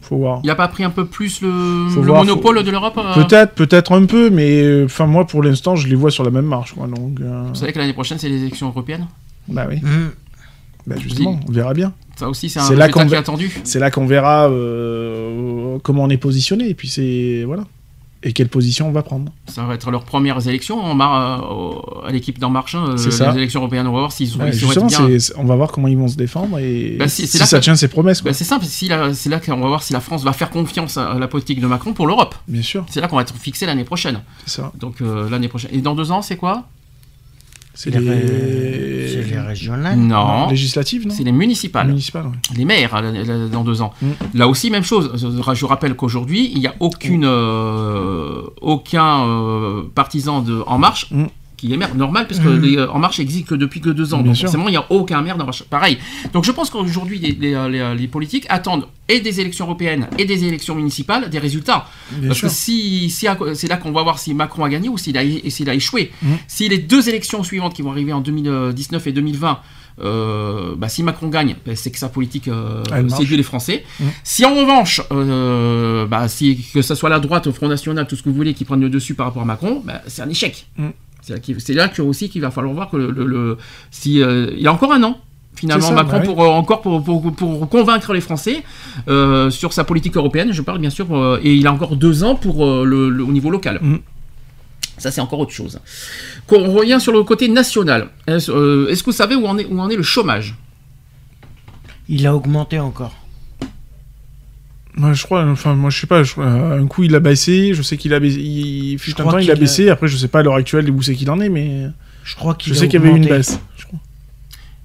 faut 0.00 0.16
voir. 0.16 0.40
Il 0.42 0.46
n'a 0.46 0.54
pas 0.54 0.68
pris 0.68 0.82
un 0.84 0.90
peu 0.90 1.04
plus 1.04 1.42
le, 1.42 1.86
Faut 1.90 2.00
le 2.00 2.06
voir, 2.06 2.24
monopole 2.24 2.56
faut- 2.58 2.62
de 2.62 2.70
l'Europe 2.70 2.98
euh? 2.98 3.14
Peut-être, 3.22 3.54
peut-être 3.54 3.92
un 3.92 4.06
peu, 4.06 4.30
mais 4.30 4.62
euh, 4.62 4.84
enfin 4.86 5.06
moi 5.06 5.26
pour 5.26 5.42
l'instant 5.42 5.76
je 5.76 5.86
les 5.88 5.94
vois 5.94 6.10
sur 6.10 6.24
la 6.24 6.30
même 6.30 6.46
marche 6.46 6.72
quoi. 6.72 6.86
Donc 6.86 7.20
euh, 7.20 7.44
Vous 7.48 7.54
savez 7.54 7.72
que 7.72 7.78
l'année 7.78 7.92
prochaine 7.92 8.18
c'est 8.18 8.28
les 8.30 8.40
élections 8.40 8.68
européennes? 8.68 9.06
bah 9.48 9.66
oui. 9.68 9.76
Mm. 9.82 10.10
Bah 10.90 10.96
justement, 11.00 11.40
on 11.48 11.52
verra 11.52 11.72
bien. 11.74 11.92
Ça 12.16 12.28
aussi 12.28 12.50
c'est 12.50 12.60
un 12.60 12.74
là 12.74 12.88
qu'on 12.88 13.08
attendu. 13.12 13.60
C'est 13.64 13.78
là 13.78 13.90
qu'on 13.90 14.06
verra 14.06 14.48
euh, 14.48 15.78
comment 15.82 16.02
on 16.04 16.10
est 16.10 16.16
positionné 16.16 16.68
et 16.68 16.74
puis 16.74 16.88
c'est 16.88 17.44
voilà 17.46 17.64
et 18.22 18.34
quelle 18.34 18.48
position 18.48 18.86
on 18.86 18.92
va 18.92 19.02
prendre. 19.02 19.32
Ça 19.46 19.62
va 19.64 19.72
être 19.74 19.90
leurs 19.90 20.04
premières 20.04 20.46
élections 20.46 20.78
en 20.78 20.94
mar- 20.94 21.50
euh, 21.50 22.06
à 22.06 22.12
l'équipe 22.12 22.38
d'En 22.38 22.50
Marche, 22.50 22.74
hein, 22.74 22.84
euh, 22.90 22.96
ça. 22.98 23.30
les 23.30 23.38
élections 23.38 23.60
européennes. 23.60 23.86
On 23.86 23.92
va 23.92 24.00
voir 24.00 24.12
s'ils 24.12 24.36
ont 24.36 24.40
Ouais, 24.40 24.52
justement, 24.52 24.88
bien. 24.88 25.08
on 25.38 25.44
va 25.44 25.56
voir 25.56 25.72
comment 25.72 25.88
ils 25.88 25.96
vont 25.96 26.06
se 26.08 26.16
défendre 26.16 26.58
et 26.58 26.96
Bah, 26.98 27.08
si- 27.08 27.26
ça 27.26 27.58
que- 27.58 27.62
tient 27.62 27.76
ses 27.76 27.88
promesses. 27.88 28.22
Bah, 28.22 28.34
c'est 28.34 28.44
simple, 28.44 28.66
si 28.66 28.90
c'est 29.14 29.30
là 29.30 29.40
qu'on 29.40 29.56
va 29.58 29.68
voir 29.68 29.82
si 29.82 29.94
la 29.94 30.00
France 30.00 30.22
va 30.22 30.34
faire 30.34 30.50
confiance 30.50 30.98
à 30.98 31.14
la 31.14 31.28
politique 31.28 31.62
de 31.62 31.66
Macron 31.66 31.94
pour 31.94 32.06
l'Europe. 32.06 32.34
Bien 32.46 32.60
sûr, 32.60 32.84
C'est 32.90 33.00
là 33.00 33.08
qu'on 33.08 33.16
va 33.16 33.22
être 33.22 33.34
fixé 33.38 33.64
l'année 33.64 33.84
prochaine. 33.84 34.20
ça. 34.44 34.70
Donc 34.78 34.96
l'année 35.00 35.48
prochaine. 35.48 35.70
Et 35.72 35.78
dans 35.80 35.94
deux 35.94 36.10
ans, 36.12 36.20
c'est 36.20 36.36
quoi? 36.36 36.64
C'est 37.82 37.88
Les 37.90 37.98
les... 38.00 38.10
ré- 38.10 39.08
c'est 39.24 39.30
les 39.34 39.40
régionales. 39.40 39.98
Non, 39.98 40.48
législatives, 40.50 41.06
non 41.06 41.14
c'est 41.14 41.24
les 41.24 41.32
municipales. 41.32 41.86
Municipales, 41.86 42.26
ouais. 42.26 42.32
les 42.58 42.66
maires 42.66 43.00
là, 43.00 43.10
là, 43.10 43.48
dans 43.48 43.64
deux 43.64 43.80
ans. 43.80 43.94
Mm. 44.02 44.08
Là 44.34 44.48
aussi, 44.48 44.70
même 44.70 44.82
chose. 44.84 45.10
Je 45.54 45.64
rappelle 45.64 45.94
qu'aujourd'hui, 45.96 46.50
il 46.52 46.58
n'y 46.60 46.66
a 46.66 46.74
aucune, 46.78 47.24
euh, 47.24 48.42
aucun 48.60 49.24
euh, 49.26 49.82
partisan 49.94 50.42
de 50.42 50.62
En 50.66 50.76
Marche 50.76 51.06
Mm. 51.10 51.24
Qui 51.60 51.72
est 51.72 51.76
maire. 51.76 51.94
Normal, 51.94 52.26
parce 52.26 52.40
que 52.40 52.48
Mm. 52.48 52.60
les, 52.62 52.76
euh, 52.78 52.90
En 52.90 52.98
Marche 52.98 53.20
existe 53.20 53.46
que 53.46 53.54
depuis 53.54 53.80
que 53.80 53.90
deux 53.90 54.14
ans. 54.14 54.18
Bien 54.18 54.26
donc 54.32 54.36
sûr. 54.36 54.46
forcément, 54.48 54.68
il 54.68 54.72
n'y 54.72 54.76
a 54.76 54.86
aucun 54.90 55.20
maire 55.22 55.36
d'En 55.36 55.44
Marche. 55.44 55.62
Pareil. 55.64 55.98
Donc 56.32 56.44
je 56.44 56.52
pense 56.52 56.70
qu'aujourd'hui, 56.70 57.18
les, 57.18 57.32
les- 57.32 57.68
les- 57.70 57.94
les 57.94 58.08
politiques 58.08 58.46
attendent 58.48 58.86
et 59.08 59.20
des 59.20 59.40
élections 59.40 59.66
européennes 59.66 60.08
et 60.18 60.24
des 60.24 60.44
élections 60.44 60.74
municipales 60.74 61.28
des 61.30 61.38
résultats. 61.38 61.86
Bien 62.12 62.28
Parce 62.28 62.38
sûr. 62.38 62.48
que 62.48 62.54
si, 62.54 63.10
c'est 63.10 63.68
là 63.68 63.76
qu'on 63.76 63.92
va 63.92 64.02
voir 64.02 64.18
si 64.18 64.32
Macron 64.34 64.64
a 64.64 64.68
gagné 64.68 64.88
ou 64.88 64.96
s'il 64.98 65.16
a, 65.18 65.74
échoué. 65.74 66.10
Mm. 66.22 66.28
Si 66.48 66.68
les 66.68 66.78
deux 66.78 67.08
élections 67.08 67.42
suivantes 67.42 67.74
qui 67.74 67.82
vont 67.82 67.90
arriver 67.90 68.12
en 68.12 68.20
2019 68.20 69.06
et 69.06 69.12
2020, 69.12 69.58
euh, 70.02 70.74
bah, 70.76 70.88
si 70.88 71.02
Macron 71.02 71.28
gagne, 71.28 71.56
bah, 71.66 71.72
c'est 71.76 71.90
que 71.90 71.98
sa 71.98 72.08
politique 72.08 72.48
euh, 72.48 72.82
marche. 73.02 73.18
séduit 73.20 73.36
les 73.36 73.42
Français. 73.42 73.84
Mm. 73.98 74.04
Si 74.24 74.44
en 74.46 74.54
revanche, 74.54 75.02
euh, 75.12 76.06
bah, 76.06 76.28
si, 76.28 76.64
que 76.72 76.80
ce 76.82 76.94
soit 76.94 77.10
la 77.10 77.18
droite, 77.20 77.46
au 77.46 77.52
Front 77.52 77.68
National, 77.68 78.06
tout 78.06 78.16
ce 78.16 78.22
que 78.22 78.28
vous 78.28 78.34
voulez, 78.34 78.54
qui 78.54 78.64
prennent 78.64 78.80
le 78.80 78.88
dessus 78.88 79.14
par 79.14 79.26
rapport 79.26 79.42
à 79.42 79.44
Macron, 79.44 79.82
c'est 80.06 80.22
un 80.22 80.28
échec. 80.28 80.66
C'est 81.58 81.74
là, 81.74 81.88
que, 81.88 82.02
aussi 82.02 82.28
qu'il 82.28 82.40
va 82.42 82.50
falloir 82.50 82.74
voir 82.74 82.90
que 82.90 82.96
le, 82.96 83.10
le- 83.10 83.26
le- 83.26 83.58
si, 83.90 84.22
euh, 84.22 84.50
il 84.54 84.60
y 84.62 84.66
a 84.66 84.72
encore 84.72 84.92
un 84.92 85.02
an. 85.02 85.18
Finalement, 85.56 85.88
ça, 85.88 85.94
Macron 85.94 86.12
bah 86.18 86.18
oui. 86.20 86.26
pour 86.26 86.42
euh, 86.42 86.46
encore 86.48 86.80
pour, 86.80 87.02
pour, 87.02 87.32
pour 87.34 87.68
convaincre 87.68 88.14
les 88.14 88.20
Français 88.22 88.62
euh, 89.08 89.50
sur 89.50 89.72
sa 89.72 89.84
politique 89.84 90.16
européenne. 90.16 90.52
Je 90.52 90.62
parle 90.62 90.78
bien 90.78 90.90
sûr, 90.90 91.14
euh, 91.14 91.38
et 91.42 91.54
il 91.54 91.66
a 91.66 91.72
encore 91.72 91.96
deux 91.96 92.24
ans 92.24 92.34
pour 92.34 92.64
euh, 92.64 92.84
le, 92.84 93.10
le- 93.10 93.24
au 93.24 93.32
niveau 93.32 93.50
local. 93.50 93.80
Ça, 94.96 95.10
c'est 95.10 95.20
encore 95.20 95.40
autre 95.40 95.52
chose. 95.52 95.78
Qu'on 96.46 96.72
revient 96.72 96.98
sur 97.00 97.12
le 97.12 97.22
côté 97.24 97.48
national. 97.48 98.08
Est-ce 98.26 98.50
euh, 98.50 98.88
est-ce 98.88 99.02
que 99.02 99.10
vous 99.10 99.16
savez 99.16 99.34
où 99.34 99.46
en 99.46 99.58
est, 99.58 99.66
où 99.66 99.78
en 99.80 99.90
est 99.90 99.96
le 99.96 100.02
chômage? 100.02 100.54
Il 102.08 102.26
a 102.26 102.34
augmenté 102.34 102.78
encore. 102.78 103.14
Moi, 104.96 105.12
je 105.12 105.24
crois, 105.24 105.46
enfin, 105.46 105.74
moi, 105.74 105.90
je 105.90 106.00
sais 106.00 106.06
pas, 106.06 106.22
je 106.22 106.32
crois, 106.32 106.46
un 106.46 106.86
coup, 106.86 107.04
il 107.04 107.14
a 107.14 107.20
baissé, 107.20 107.74
je 107.74 107.82
sais 107.82 107.96
qu'il 107.96 108.12
a 108.12 108.20
baissé, 108.20 108.40
il, 108.40 108.98
crois 108.98 109.32
temps, 109.32 109.38
il 109.38 109.50
a 109.50 109.54
a- 109.54 109.56
baissé, 109.56 109.88
après, 109.88 110.08
je 110.08 110.16
sais 110.16 110.28
pas 110.28 110.40
à 110.40 110.42
l'heure 110.42 110.54
actuelle 110.56 110.90
où 110.90 111.00
c'est 111.02 111.14
qu'il 111.14 111.30
en 111.30 111.40
est, 111.40 111.48
mais 111.48 111.86
Je 112.24 112.34
crois 112.34 112.54
qu'il 112.54 112.72
je 112.72 112.78
a 112.78 112.80
sais 112.80 112.88
qu'il 112.88 113.00
y 113.00 113.02
avait 113.06 113.12
eu 113.14 113.16
une 113.16 113.26
baisse. 113.28 113.60
je 113.78 113.86
crois. 113.86 113.98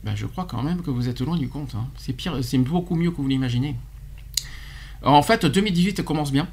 Ben, 0.03 0.15
je 0.15 0.25
crois 0.27 0.45
quand 0.47 0.61
même 0.61 0.81
que 0.83 0.91
vous 0.91 1.09
êtes 1.09 1.21
loin 1.21 1.37
du 1.37 1.47
compte. 1.49 1.73
hein. 1.75 1.87
C'est 1.97 2.13
pire, 2.13 2.37
c'est 2.43 2.57
beaucoup 2.59 2.95
mieux 2.95 3.09
que 3.11 3.17
vous 3.17 3.27
l'imaginez. 3.27 3.75
En 5.03 5.21
fait, 5.23 5.45
2018 5.45 6.03
commence 6.03 6.31
bien. 6.31 6.47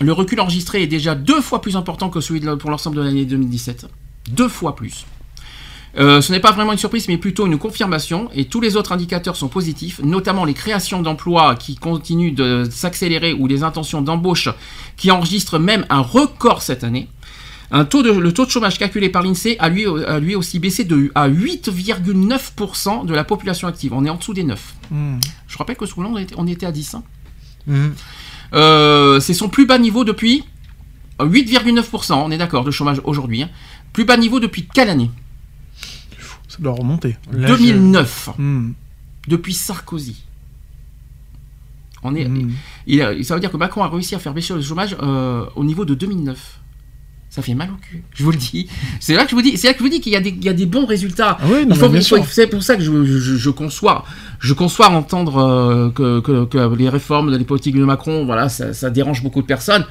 Le 0.00 0.12
recul 0.12 0.40
enregistré 0.40 0.82
est 0.82 0.86
déjà 0.86 1.14
deux 1.14 1.40
fois 1.40 1.60
plus 1.60 1.76
important 1.76 2.08
que 2.08 2.20
celui 2.20 2.40
de, 2.40 2.54
pour 2.54 2.70
l'ensemble 2.70 2.96
de 2.96 3.02
l'année 3.02 3.24
2017. 3.26 3.86
Deux 4.30 4.48
fois 4.48 4.74
plus. 4.76 5.04
Euh, 5.98 6.20
ce 6.20 6.32
n'est 6.32 6.40
pas 6.40 6.52
vraiment 6.52 6.72
une 6.72 6.78
surprise, 6.78 7.08
mais 7.08 7.16
plutôt 7.18 7.46
une 7.46 7.58
confirmation, 7.58 8.30
et 8.34 8.44
tous 8.44 8.60
les 8.60 8.76
autres 8.76 8.92
indicateurs 8.92 9.36
sont 9.36 9.48
positifs, 9.48 10.00
notamment 10.04 10.44
les 10.44 10.54
créations 10.54 11.02
d'emplois 11.02 11.56
qui 11.56 11.74
continuent 11.74 12.34
de 12.34 12.68
s'accélérer 12.70 13.32
ou 13.32 13.46
les 13.48 13.62
intentions 13.64 14.00
d'embauche 14.00 14.48
qui 14.96 15.10
enregistrent 15.10 15.58
même 15.58 15.84
un 15.90 16.00
record 16.00 16.62
cette 16.62 16.84
année. 16.84 17.08
Un 17.72 17.84
taux 17.84 18.02
de, 18.02 18.10
le 18.10 18.32
taux 18.32 18.44
de 18.46 18.50
chômage 18.50 18.78
calculé 18.78 19.08
par 19.08 19.22
l'INSEE 19.22 19.56
a 19.60 19.68
lui, 19.68 19.86
a 19.86 20.18
lui 20.18 20.34
aussi 20.34 20.58
baissé 20.58 20.84
de, 20.84 21.12
à 21.14 21.28
8,9% 21.28 23.06
de 23.06 23.14
la 23.14 23.22
population 23.22 23.68
active. 23.68 23.92
On 23.92 24.04
est 24.04 24.10
en 24.10 24.16
dessous 24.16 24.34
des 24.34 24.42
9. 24.42 24.74
Hmm. 24.90 25.18
Je 25.46 25.58
rappelle 25.58 25.76
que 25.76 25.86
sous 25.86 26.18
était, 26.18 26.34
on 26.36 26.46
était 26.46 26.66
à 26.66 26.72
10. 26.72 26.94
hein. 26.94 27.02
Mhm. 27.66 27.94
Euh, 28.54 29.20
c'est 29.20 29.34
son 29.34 29.48
plus 29.48 29.66
bas 29.66 29.78
niveau 29.78 30.02
depuis 30.04 30.42
8,9%, 31.20 32.14
on 32.14 32.30
est 32.30 32.38
d'accord, 32.38 32.64
de 32.64 32.70
chômage 32.70 33.00
aujourd'hui. 33.04 33.42
hein. 33.42 33.50
Plus 33.92 34.04
bas 34.04 34.16
niveau 34.16 34.40
depuis 34.40 34.66
quelle 34.72 34.88
année? 34.88 35.10
Ça 36.50 36.56
doit 36.60 36.72
remonter. 36.72 37.16
Là, 37.32 37.46
je- 37.48 37.54
2009. 37.54 38.30
Hmm. 38.38 38.72
Depuis 39.28 39.54
Sarkozy. 39.54 40.24
On 42.02 42.14
est, 42.14 42.26
Hmm. 42.26 42.50
il 42.86 43.24
ça 43.24 43.34
veut 43.34 43.40
dire 43.40 43.50
que 43.52 43.56
Macron 43.58 43.82
a 43.82 43.88
réussi 43.88 44.14
à 44.14 44.18
faire 44.18 44.32
baisser 44.32 44.54
le 44.54 44.62
chômage 44.62 44.96
euh, 45.02 45.44
au 45.54 45.64
niveau 45.64 45.84
de 45.84 45.94
2009. 45.94 46.58
Ça 47.28 47.42
fait 47.42 47.54
mal 47.54 47.70
au 47.70 47.76
cul, 47.76 48.02
je 48.14 48.24
vous 48.24 48.32
le 48.32 48.36
dis. 48.38 48.68
C'est 48.98 49.14
là 49.14 49.24
que 49.24 49.30
je 49.30 49.36
vous 49.36 49.42
dis, 49.42 49.56
c'est 49.56 49.68
là 49.68 49.74
que 49.74 49.78
je 49.78 49.84
vous 49.84 49.90
dis 49.90 50.00
qu'il 50.00 50.12
y, 50.12 50.16
a 50.16 50.20
des- 50.20 50.30
il 50.30 50.42
y 50.44 50.48
a 50.48 50.52
des 50.52 50.66
bons 50.66 50.84
résultats. 50.86 51.36
Ah 51.40 51.44
oui, 51.48 51.64
c'est 52.32 52.46
pour 52.48 52.62
ça 52.62 52.74
que 52.74 52.82
je, 52.82 53.04
je- 53.04 53.36
je 53.36 53.50
conçois, 53.50 54.04
je 54.40 54.52
conçois 54.54 54.88
entendre 54.88 55.36
euh, 55.36 55.90
que, 55.90 56.18
que- 56.20 56.44
que 56.46 56.74
les 56.74 56.88
réformes, 56.88 57.30
les 57.36 57.44
politiques 57.44 57.76
de 57.76 57.84
Macron, 57.84 58.24
voilà, 58.24 58.48
ça, 58.48 58.72
ça 58.74 58.90
dérange 58.90 59.22
beaucoup 59.22 59.42
de 59.42 59.46
personnes. 59.46 59.84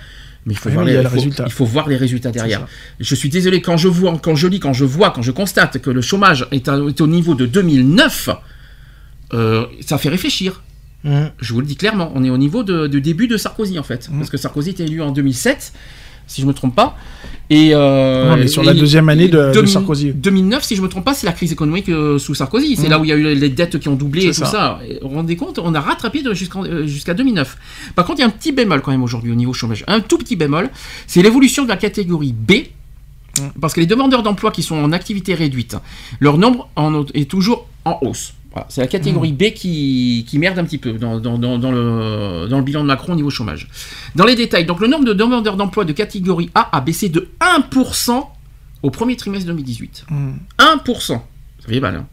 Mais 0.46 0.54
il 0.54 0.58
faut, 0.58 0.70
Oui, 0.70 0.76
voir 0.76 0.86
les, 0.86 0.94
il 0.94 0.98
le 0.98 1.04
faut- 1.10 1.16
résultat. 1.16 1.44
il 1.48 1.52
faut 1.52 1.66
voir 1.66 1.90
les 1.90 1.98
résultats 1.98 2.32
derrière. 2.32 2.66
Je 3.00 3.16
suis 3.16 3.30
désolé 3.30 3.62
quand 3.62 3.78
je 3.78 3.88
vois, 3.90 4.18
quand 4.22 4.36
je 4.36 4.48
lis, 4.48 4.60
quand 4.60 4.74
je 4.74 4.86
vois, 4.86 5.12
quand 5.12 5.22
je 5.22 5.32
constate 5.32 5.80
que 5.80 5.90
le 5.90 6.02
chômage 6.02 6.48
est, 6.52 6.68
à- 6.70 6.78
est 6.78 7.02
au 7.02 7.08
niveau 7.08 7.36
de 7.36 7.46
2009, 7.46 8.30
euh, 9.34 9.66
ça 9.86 9.98
fait 9.98 10.10
réfléchir. 10.10 10.64
Mhm. 11.04 11.32
Je 11.40 11.54
vous 11.54 11.62
le 11.62 11.66
dis 11.68 11.76
clairement, 11.76 12.12
on 12.16 12.24
est 12.24 12.30
au 12.30 12.38
niveau 12.38 12.64
de, 12.64 12.88
de 12.88 13.00
début 13.00 13.28
de 13.28 13.38
Sarkozy 13.38 13.80
en 13.80 13.84
fait, 13.84 14.10
Mm. 14.10 14.18
parce 14.18 14.30
que 14.30 14.38
Sarkozy 14.38 14.72
était 14.72 14.84
élu 14.84 15.02
en 15.02 15.12
2007, 15.12 15.72
si 16.30 16.42
je 16.42 16.46
me 16.48 16.54
trompe 16.54 16.74
pas. 16.76 16.96
Et 17.50 17.72
euh, 17.74 18.36
mais 18.38 18.48
sur 18.48 18.62
la 18.64 18.76
deuxième 18.76 19.10
année 19.10 19.28
de- 19.28 19.48
de 19.48 19.54
2000 19.54 19.70
Sarkozy. 19.72 20.12
2009, 20.14 20.64
si 20.64 20.76
je 20.76 20.82
me 20.84 20.88
trompe 20.88 21.04
pas, 21.04 21.16
c'est 21.16 21.26
la 21.26 21.34
crise 21.34 21.52
économique 21.52 21.90
euh, 21.90 22.20
sous 22.20 22.36
Sarkozy. 22.36 22.76
C'est 22.76 22.88
Mm. 22.88 22.92
là 22.92 23.00
où 23.00 23.06
il 23.06 23.08
y 23.10 23.12
a 23.12 23.16
eu 23.16 23.34
les 23.36 23.50
dettes 23.50 23.80
qui 23.80 23.90
ont 23.90 23.96
doublé 23.96 24.26
et 24.28 24.32
tout 24.32 24.46
ça. 24.46 24.80
Et 24.88 25.00
vous 25.02 25.10
vous 25.10 25.16
rendez 25.16 25.36
compte, 25.36 25.58
on 25.58 25.74
a 25.74 25.82
rattrapé 25.82 26.22
euh, 26.26 26.86
jusqu'à 26.86 27.14
2009. 27.16 27.58
Par 27.96 28.06
contre, 28.06 28.20
il 28.20 28.22
y 28.22 28.24
a 28.24 28.28
un 28.28 28.32
petit 28.32 28.52
bémol 28.52 28.82
quand 28.82 28.92
même 28.92 29.02
aujourd'hui 29.04 29.32
au 29.32 29.36
niveau 29.36 29.52
chômage. 29.54 29.84
Un 29.88 30.00
tout 30.00 30.20
petit 30.20 30.36
bémol, 30.36 30.70
c'est 31.08 31.24
l'évolution 31.24 31.64
de 31.64 31.70
la 31.70 31.78
catégorie 31.78 32.34
B. 32.34 32.52
Mm. 33.40 33.48
Parce 33.60 33.74
que 33.74 33.80
les 33.80 33.88
demandeurs 33.88 34.22
d'emploi 34.22 34.52
qui 34.52 34.62
sont 34.62 34.76
en 34.78 34.92
activité 34.92 35.34
réduite, 35.34 35.76
leur 36.20 36.38
nombre 36.38 36.70
en- 36.76 37.04
est 37.16 37.28
toujours 37.30 37.68
en 37.84 37.98
hausse. 38.04 38.34
Voilà, 38.52 38.66
c'est 38.70 38.82
la 38.82 38.88
catégorie 38.88 39.32
B 39.34 39.52
qui, 39.54 40.26
qui 40.28 40.40
merde 40.40 40.58
un 40.58 40.64
petit 40.66 40.80
peu 40.80 40.94
dans, 40.94 41.20
dans- 41.20 41.38
dans- 41.38 41.60
dans 41.60 41.72
le, 41.72 42.48
dans 42.50 42.58
le 42.58 42.64
bilan 42.64 42.82
de 42.82 42.88
Macron 42.88 43.14
au 43.14 43.16
niveau 43.16 43.30
chômage. 43.30 43.68
Dans 44.16 44.26
les 44.26 44.36
détails, 44.36 44.66
donc 44.66 44.80
le 44.80 44.88
nombre 44.88 45.06
de 45.06 45.14
demandeurs 45.14 45.56
d'emploi 45.56 45.86
de 45.86 45.94
catégorie 45.94 46.50
A 46.56 46.76
a 46.76 46.82
baissé 46.82 47.10
de 47.10 47.30
1% 47.42 48.24
au 48.82 48.90
premier 48.90 49.16
trimestre 49.16 49.46
2018. 49.48 50.06
Hmm. 50.10 50.32
1%. 50.58 51.00
Ça 51.08 51.20
fait 51.68 51.80
mal. 51.80 51.96
hein. 51.96 52.08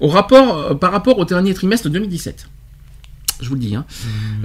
Au 0.00 0.08
rapport, 0.08 0.56
euh, 0.58 0.74
par 0.74 0.90
rapport 0.92 1.18
au 1.18 1.24
dernier 1.24 1.52
trimestre 1.52 1.88
2017. 1.90 2.48
Je 3.42 3.48
vous 3.48 3.56
le 3.56 3.60
dis. 3.60 3.74
hein. 3.74 3.84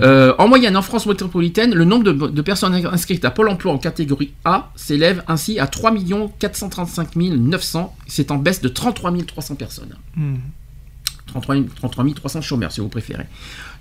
Euh, 0.01 0.33
en 0.39 0.47
moyenne, 0.47 0.75
en 0.75 0.81
France 0.81 1.05
métropolitaine, 1.05 1.73
le 1.75 1.85
nombre 1.85 2.03
de, 2.05 2.11
de 2.11 2.41
personnes 2.41 2.73
inscrites 2.87 3.23
à 3.23 3.29
Pôle 3.31 3.47
emploi 3.47 3.71
en 3.71 3.77
catégorie 3.77 4.33
A 4.45 4.71
s'élève 4.75 5.23
ainsi 5.27 5.59
à 5.59 5.67
3 5.67 5.93
435 6.39 7.15
900. 7.15 7.95
C'est 8.07 8.31
en 8.31 8.37
baisse 8.37 8.61
de 8.61 8.67
33 8.67 9.13
300 9.25 9.55
personnes. 9.55 9.95
33 11.29 11.55
000 11.55 11.67
33 11.75 12.05
300 12.15 12.41
chômeurs, 12.41 12.71
si 12.71 12.81
vous 12.81 12.89
préférez. 12.89 13.25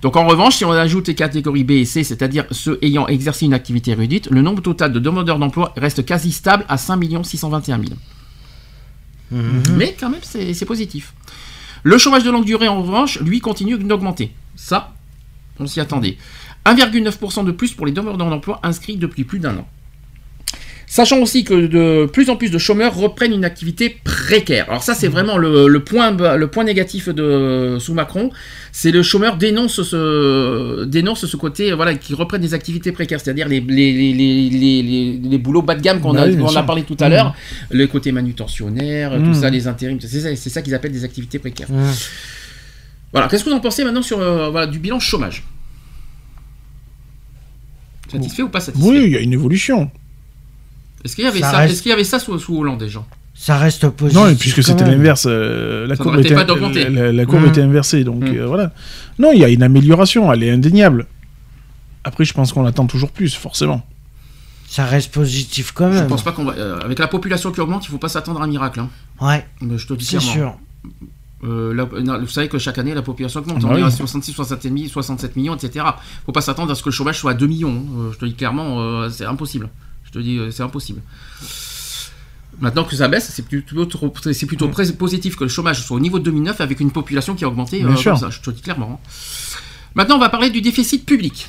Donc 0.02 0.16
en 0.16 0.26
revanche, 0.26 0.56
si 0.56 0.64
on 0.64 0.72
ajoute 0.72 1.08
les 1.08 1.14
catégories 1.14 1.64
B 1.64 1.72
et 1.72 1.84
C, 1.84 2.04
c'est-à-dire 2.04 2.44
ceux 2.50 2.78
ayant 2.82 3.06
exercé 3.06 3.46
une 3.46 3.54
activité 3.54 3.94
réduite, 3.94 4.28
le 4.30 4.42
nombre 4.42 4.62
total 4.62 4.92
de 4.92 4.98
demandeurs 4.98 5.38
d'emploi 5.38 5.72
reste 5.76 6.04
quasi 6.04 6.32
stable 6.32 6.64
à 6.68 6.76
5 6.76 7.02
621 7.24 7.80
000. 7.80 7.90
Mais 9.76 9.96
quand 9.98 10.10
même, 10.10 10.20
c'est 10.22 10.64
positif. 10.64 11.14
Le 11.82 11.98
chômage 11.98 12.24
de 12.24 12.30
longue 12.30 12.44
durée, 12.44 12.68
en 12.68 12.82
revanche, 12.82 13.20
lui, 13.20 13.40
continue 13.40 13.78
d'augmenter. 13.78 14.32
Ça, 14.56 14.94
on 15.58 15.66
s'y 15.66 15.80
attendait. 15.80 16.16
1,9% 16.66 17.44
de 17.44 17.52
plus 17.52 17.72
pour 17.72 17.86
les 17.86 17.92
demandeurs 17.92 18.28
d'emploi 18.28 18.60
inscrits 18.62 18.96
depuis 18.96 19.24
plus 19.24 19.38
d'un 19.38 19.56
an. 19.56 19.68
Sachant 20.90 21.18
aussi 21.20 21.44
que 21.44 21.66
de 21.66 22.06
plus 22.06 22.30
en 22.30 22.36
plus 22.36 22.50
de 22.50 22.56
chômeurs 22.56 22.94
reprennent 22.96 23.34
une 23.34 23.44
activité 23.44 23.98
précaire. 24.04 24.64
Alors 24.70 24.82
ça, 24.82 24.94
c'est 24.94 25.08
vraiment 25.08 25.36
le, 25.36 25.68
le 25.68 25.84
point, 25.84 26.12
bas- 26.12 26.38
le 26.38 26.46
point 26.48 26.64
négatif 26.64 27.10
de 27.10 27.76
sous 27.78 27.92
Macron. 27.92 28.30
C'est 28.72 28.90
le 28.90 29.02
chômeur 29.02 29.36
dénonce 29.36 29.82
ce, 29.82 30.84
dénonce 30.84 31.26
ce 31.26 31.36
côté, 31.36 31.72
voilà, 31.72 31.94
qui 31.94 32.14
reprennent 32.14 32.40
des 32.40 32.54
activités 32.54 32.90
précaires, 32.90 33.20
c'est-à-dire 33.20 33.48
les, 33.48 33.60
les, 33.60 33.92
les, 33.92 34.12
les, 34.14 34.48
les, 34.50 34.82
les- 34.82 35.20
les 35.22 35.38
boulots 35.38 35.60
bas 35.60 35.74
de 35.74 35.82
gamme 35.82 36.00
qu'on 36.00 36.14
Bah 36.14 36.22
a, 36.22 36.26
oui, 36.26 36.38
on 36.40 36.64
parlé 36.64 36.84
tout 36.84 36.96
à 37.00 37.10
l'heure, 37.10 37.34
le 37.70 37.86
côté 37.86 38.10
manutentionnaire, 38.10 39.10
tout 39.12 39.18
Mhm. 39.18 39.34
ça, 39.34 39.50
les 39.50 39.66
intérims, 39.68 40.00
c'est 40.00 40.20
ça, 40.36 40.50
ça 40.50 40.62
qu'ils 40.62 40.74
appellent 40.74 40.92
des 40.92 41.04
activités 41.04 41.38
précaires. 41.38 41.70
Mhm. 41.70 41.92
Voilà, 43.12 43.28
qu'est-ce 43.28 43.44
que 43.44 43.50
vous 43.50 43.56
en 43.56 43.60
pensez 43.60 43.84
maintenant 43.84 44.02
sur 44.02 44.20
euh, 44.20 44.48
voilà, 44.48 44.66
du 44.66 44.78
bilan 44.78 45.00
chômage? 45.00 45.42
Satisfait 48.10 48.42
ou 48.42 48.48
pas 48.48 48.60
satisfait? 48.60 48.88
Oui, 48.88 49.02
il 49.04 49.12
y 49.12 49.16
a 49.16 49.20
une 49.20 49.34
évolution. 49.34 49.90
Est-ce 51.04 51.14
qu'il 51.16 51.24
y 51.24 51.28
avait 51.28 51.40
Ça 51.40 51.50
ça, 51.50 51.56
reste- 51.58 51.72
est-ce 51.74 51.82
qu'il 51.82 51.90
y 51.90 51.92
avait 51.92 52.04
ça 52.04 52.18
sous, 52.18 52.38
sous 52.38 52.58
Hollande 52.58 52.78
déjà? 52.80 53.04
Ça 53.34 53.56
reste 53.56 53.88
positif. 53.90 54.20
Non, 54.20 54.28
et 54.28 54.34
puisque 54.34 54.62
c'était 54.64 54.84
l'inverse, 54.84 55.26
euh, 55.28 55.86
la 55.86 55.94
Ça 55.94 56.02
courbe, 56.02 56.18
était, 56.18 56.34
la, 56.34 57.12
la 57.12 57.24
courbe 57.26 57.44
Mm. 57.44 57.48
était 57.48 57.62
inversée, 57.62 58.02
donc 58.04 58.24
Mm. 58.24 58.36
euh, 58.36 58.46
voilà. 58.46 58.72
Non, 59.18 59.30
il 59.32 59.38
y 59.38 59.44
a 59.44 59.48
une 59.48 59.62
amélioration, 59.62 60.32
elle 60.32 60.42
est 60.42 60.50
indéniable. 60.50 61.06
Après, 62.04 62.24
je 62.24 62.32
pense 62.32 62.52
qu'on 62.52 62.64
attend 62.66 62.86
toujours 62.86 63.10
plus, 63.12 63.34
forcément. 63.34 63.86
Ça 64.68 64.84
reste 64.84 65.12
positif 65.12 65.72
quand 65.72 65.90
Je 65.92 65.98
même. 65.98 66.08
pense 66.08 66.22
pas 66.22 66.32
qu'on 66.32 66.44
va. 66.46 66.52
euh, 66.54 66.80
avec 66.80 66.98
la 66.98 67.06
population 67.08 67.52
qui 67.52 67.60
augmente, 67.60 67.84
il 67.86 67.90
faut 67.90 67.98
pas 67.98 68.08
s'attendre 68.08 68.40
à 68.40 68.44
un 68.44 68.48
miracle. 68.48 68.80
hein. 68.80 68.88
Ouais, 69.20 69.46
Mais 69.60 69.78
je 69.78 69.86
te 69.86 69.94
dis 69.94 70.04
c'est 70.04 70.18
clairement. 70.18 70.32
sûr. 70.34 70.58
Euh, 71.44 71.72
la- 71.72 72.00
non, 72.02 72.18
vous 72.20 72.26
savez 72.26 72.48
que 72.48 72.58
chaque 72.58 72.78
année, 72.78 72.92
la 72.94 73.02
population 73.02 73.38
augmente. 73.40 73.58
Ah 73.62 73.68
on 73.70 73.74
oui. 73.76 73.80
est 73.80 73.84
à 73.84 73.90
66, 73.90 74.32
67, 74.32 74.72
mi- 74.72 74.88
67 74.88 75.36
millions, 75.36 75.54
etc. 75.54 75.84
faut 76.26 76.32
pas 76.32 76.40
s'attendre 76.40 76.72
à 76.72 76.74
ce 76.74 76.82
que 76.82 76.88
le 76.88 76.92
chômage 76.94 77.18
soit 77.18 77.30
à 77.30 77.34
2 77.34 77.46
millions. 77.46 77.70
hein. 77.88 78.10
Je 78.12 78.18
te 78.18 78.24
dis 78.24 78.34
clairement, 78.34 78.80
euh, 78.80 79.08
c'est 79.10 79.24
impossible. 79.24 79.68
Je 80.08 80.12
te 80.12 80.18
dis, 80.18 80.38
euh, 80.38 80.50
c'est 80.50 80.62
impossible. 80.62 81.00
Maintenant 82.60 82.82
que 82.84 82.96
ça 82.96 83.06
baisse, 83.08 83.30
c'est 83.32 83.44
plutôt, 83.44 83.84
trop- 83.86 84.12
c'est 84.32 84.46
plutôt 84.46 84.68
Mm. 84.68 84.92
positif 84.96 85.36
que 85.36 85.44
le 85.44 85.50
chômage 85.50 85.80
soit 85.82 85.96
au 85.96 86.00
niveau 86.00 86.18
de 86.18 86.24
2009 86.24 86.60
avec 86.60 86.80
une 86.80 86.90
population 86.90 87.34
qui 87.36 87.44
a 87.44 87.48
augmenté. 87.48 87.78
Bien 87.80 87.90
euh, 87.90 87.96
sûr. 87.96 88.12
comme 88.12 88.20
ça, 88.20 88.30
je 88.30 88.40
te 88.40 88.50
dis 88.50 88.62
clairement. 88.62 89.00
hein. 89.04 89.08
Maintenant, 89.94 90.16
on 90.16 90.20
va 90.20 90.28
parler 90.28 90.50
du 90.50 90.60
déficit 90.60 91.04
public. 91.06 91.48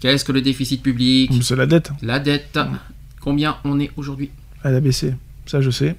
Qu'est-ce 0.00 0.24
que 0.24 0.32
le 0.32 0.40
déficit 0.42 0.82
public? 0.82 1.30
C'est 1.42 1.56
la 1.56 1.66
dette, 1.66 1.90
La 2.02 2.18
dette. 2.18 2.58
Combien 3.20 3.56
on 3.64 3.78
est 3.80 3.90
aujourd'hui? 3.96 4.30
Elle 4.64 4.74
a 4.74 4.80
baissé. 4.80 5.14
Ça, 5.46 5.60
je 5.60 5.70
sais. 5.70 5.96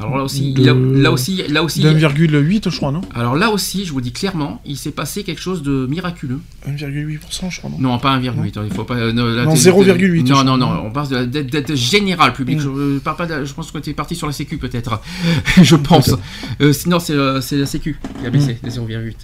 Alors 0.00 0.16
là 0.16 0.22
aussi, 0.24 0.52
De- 0.52 0.64
là, 0.64 0.74
là 0.74 1.10
aussi, 1.12 1.42
là 1.48 1.62
aussi, 1.62 1.80
D'1,8, 1.80 2.70
je 2.70 2.76
crois, 2.76 2.92
non 2.92 3.00
alors 3.14 3.34
là 3.36 3.50
aussi, 3.50 3.84
je 3.84 3.92
vous 3.92 4.00
dis 4.00 4.12
clairement, 4.12 4.60
il 4.64 4.76
s'est 4.76 4.90
passé 4.92 5.24
quelque 5.24 5.40
chose 5.40 5.62
de 5.62 5.86
miraculeux. 5.88 6.40
1,8%, 6.68 7.50
je 7.50 7.58
crois, 7.58 7.70
non 7.70 7.78
Non, 7.78 7.98
pas 7.98 8.16
1,8. 8.16 8.56
hein, 8.58 8.62
Il 8.64 8.72
faut 8.74 8.84
pas. 8.84 8.94
euh, 8.96 9.12
non, 9.12 9.24
Non, 9.44 9.52
t'es- 9.52 9.58
0,8, 9.58 10.26
je 10.26 10.32
Non, 10.32 10.44
non, 10.44 10.56
non. 10.56 10.82
On 10.86 10.90
parle 10.92 11.08
de 11.08 11.14
la 11.16 11.26
dette, 11.26 11.50
dette 11.50 11.74
générale 11.74 12.32
publique. 12.32 12.58
Mm. 12.58 12.94
Je, 12.94 12.98
parle 12.98 13.16
pas 13.16 13.26
de- 13.26 13.44
je 13.44 13.52
pense 13.54 13.70
que 13.72 13.78
tu 13.78 13.90
es 13.90 13.94
parti 13.94 14.14
sur 14.14 14.26
la 14.26 14.32
Sécu 14.32 14.58
peut-être. 14.58 15.00
je 15.62 15.76
pense. 15.76 16.14
Euh, 16.60 16.72
sinon, 16.72 16.98
c'est 17.00 17.14
euh, 17.14 17.40
la 17.52 17.66
Sécu 17.66 17.98
qui 18.20 18.26
a 18.26 18.30
baissé 18.30 18.58
Mm. 18.62 18.66
de 18.66 18.70
0,8. 18.70 19.16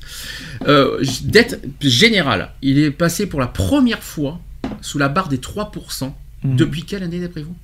Euh, 0.66 1.02
dette 1.24 1.62
générale. 1.80 2.50
Il 2.62 2.78
est 2.78 2.90
passé 2.90 3.26
pour 3.26 3.40
la 3.40 3.46
première 3.46 4.02
fois 4.02 4.40
sous 4.80 4.98
la 4.98 5.08
barre 5.08 5.28
des 5.28 5.38
3%. 5.38 6.14
Mm. 6.42 6.56
Depuis 6.56 6.82
quelle 6.84 7.02
année 7.02 7.20
d'après 7.20 7.42
vous? 7.42 7.54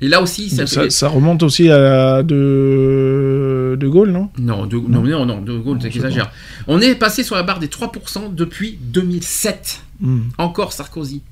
Et 0.00 0.08
là 0.08 0.22
aussi, 0.22 0.48
ça, 0.48 0.66
ça, 0.66 0.88
ça 0.90 1.08
remonte 1.08 1.42
aussi 1.42 1.68
à 1.70 2.22
de, 2.22 3.76
de 3.78 3.88
Gaulle, 3.88 4.12
non? 4.12 4.30
Non, 4.38 4.66
de, 4.66 4.76
non, 4.76 5.02
non, 5.02 5.26
non, 5.26 5.40
De 5.40 5.58
Gaulle, 5.58 5.82
sais 5.82 5.90
t'exagères. 5.90 6.30
On 6.68 6.80
est 6.80 6.94
passé 6.94 7.24
sur 7.24 7.34
la 7.34 7.42
barre 7.42 7.58
des 7.58 7.66
3% 7.66 8.34
depuis 8.34 8.78
2007. 8.80 9.82
Hmm. 10.00 10.20
Encore 10.38 10.72
Sarkozy. 10.72 11.22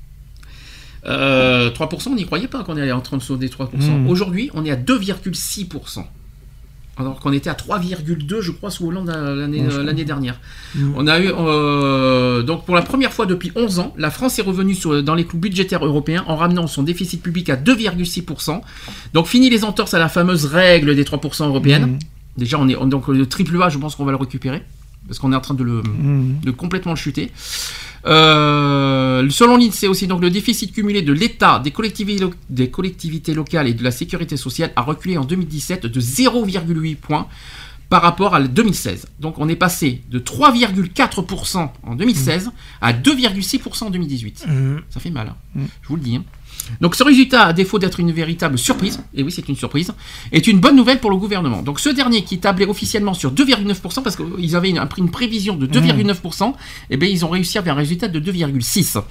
Euh, 1.05 1.71
3%, 1.71 2.09
on 2.09 2.15
n'y 2.15 2.25
croyait 2.25 2.47
pas 2.47 2.63
qu'on 2.63 2.75
allait 2.75 2.91
en 2.91 3.01
train 3.01 3.17
de 3.17 3.35
des 3.37 3.47
3%. 3.47 3.69
Mhm. 3.73 4.09
Aujourd'hui, 4.09 4.49
on 4.53 4.65
est 4.65 4.71
à 4.71 4.75
2,6%. 4.75 6.03
Alors 6.99 7.19
qu'on 7.19 7.31
était 7.31 7.49
à 7.49 7.53
3,2, 7.53 8.41
je 8.41 8.51
crois, 8.51 8.71
sous 8.71 8.87
Hollande 8.87 9.09
euh, 9.09 9.35
l'année 9.83 10.03
dernière. 10.05 10.39
On 10.95 11.05
a 11.07 11.19
eu 11.19 11.29
euh, 11.31 12.41
donc 12.41 12.65
pour 12.65 12.75
la 12.75 12.81
première 12.81 13.13
fois 13.13 13.25
depuis 13.25 13.51
11 13.55 13.79
ans, 13.79 13.93
la 13.97 14.09
France 14.09 14.39
est 14.39 14.41
revenue 14.41 14.73
sur- 14.75 15.03
dans 15.03 15.13
les 15.15 15.23
clous 15.25 15.37
budgétaires 15.37 15.85
européens 15.85 16.23
en 16.27 16.35
ramenant 16.35 16.65
son 16.67 16.81
déficit 16.83 17.21
public 17.21 17.49
à 17.49 17.55
2,6%. 17.55 18.61
Donc 19.13 19.27
fini 19.27 19.49
les 19.49 19.63
entorses 19.63 19.93
à 19.93 19.99
la 19.99 20.09
fameuse 20.09 20.45
règle 20.45 20.95
des 20.95 21.03
3% 21.03 21.47
européennes. 21.47 21.91
Mhm. 21.91 21.99
Déjà, 22.37 22.57
on 22.59 22.67
est 22.67 22.75
on- 22.75 22.87
donc 22.87 23.07
le 23.07 23.25
triple 23.27 23.61
A, 23.61 23.69
je 23.69 23.77
pense 23.77 23.95
qu'on 23.95 24.05
va 24.05 24.11
le 24.11 24.17
récupérer 24.17 24.63
parce 25.07 25.19
qu'on 25.19 25.31
est 25.31 25.35
en 25.35 25.41
train 25.41 25.53
de 25.53 25.63
le 25.63 25.81
Mhm. 25.83 26.39
de 26.43 26.51
complètement 26.51 26.91
le 26.93 26.97
chuter. 26.97 27.31
Euh, 28.07 29.29
selon 29.29 29.57
l'INSEE 29.57 29.87
aussi, 29.87 30.07
donc 30.07 30.21
le 30.21 30.29
déficit 30.29 30.71
cumulé 30.71 31.01
de 31.01 31.13
l'État, 31.13 31.59
des 31.59 31.71
collectivités, 31.71 32.21
lo- 32.23 32.33
des 32.49 32.69
collectivités 32.69 33.33
locales 33.33 33.67
et 33.67 33.73
de 33.73 33.83
la 33.83 33.91
sécurité 33.91 34.37
sociale 34.37 34.71
a 34.75 34.81
reculé 34.81 35.17
en 35.17 35.25
2017 35.25 35.85
de 35.85 35.99
0,8 35.99 36.95
points 36.95 37.27
par 37.89 38.01
rapport 38.01 38.35
à 38.35 38.41
2016. 38.41 39.07
Donc 39.19 39.39
on 39.39 39.47
est 39.47 39.55
passé 39.55 40.01
de 40.09 40.19
3,4% 40.19 41.69
en 41.83 41.95
2016 41.95 42.51
à 42.81 42.93
2,6% 42.93 43.85
en 43.85 43.89
2018. 43.89 44.45
Mhm. 44.47 44.81
Ça 44.89 44.99
fait 44.99 45.09
mal, 45.11 45.27
hein. 45.29 45.35
Mm. 45.55 45.65
je 45.83 45.87
vous 45.87 45.95
le 45.95 46.01
dis. 46.01 46.15
hein. 46.17 46.23
Donc 46.81 46.95
ce 46.95 47.03
résultat, 47.03 47.43
à 47.45 47.53
défaut 47.53 47.79
d'être 47.79 47.99
une 47.99 48.11
véritable 48.11 48.57
surprise, 48.57 48.99
et 49.13 49.23
oui 49.23 49.31
c'est 49.31 49.47
une 49.49 49.55
surprise, 49.55 49.93
est 50.31 50.47
une 50.47 50.59
bonne 50.59 50.75
nouvelle 50.75 50.99
pour 50.99 51.09
le 51.09 51.17
gouvernement. 51.17 51.61
Donc 51.61 51.79
ce 51.79 51.89
dernier 51.89 52.23
qui 52.23 52.39
tablait 52.39 52.65
officiellement 52.65 53.13
sur 53.13 53.31
2,9%, 53.33 54.03
parce 54.03 54.15
qu'ils 54.15 54.55
avaient 54.55 54.69
une, 54.69 54.81
une 54.97 55.11
prévision 55.11 55.55
de 55.55 55.67
2,9%, 55.67 56.53
et 56.89 56.97
bien 56.97 57.09
ils 57.09 57.25
ont 57.25 57.29
réussi 57.29 57.57
à 57.57 57.63
faire 57.63 57.73
un 57.73 57.77
résultat 57.77 58.07
de 58.07 58.19
2,6%. 58.19 59.03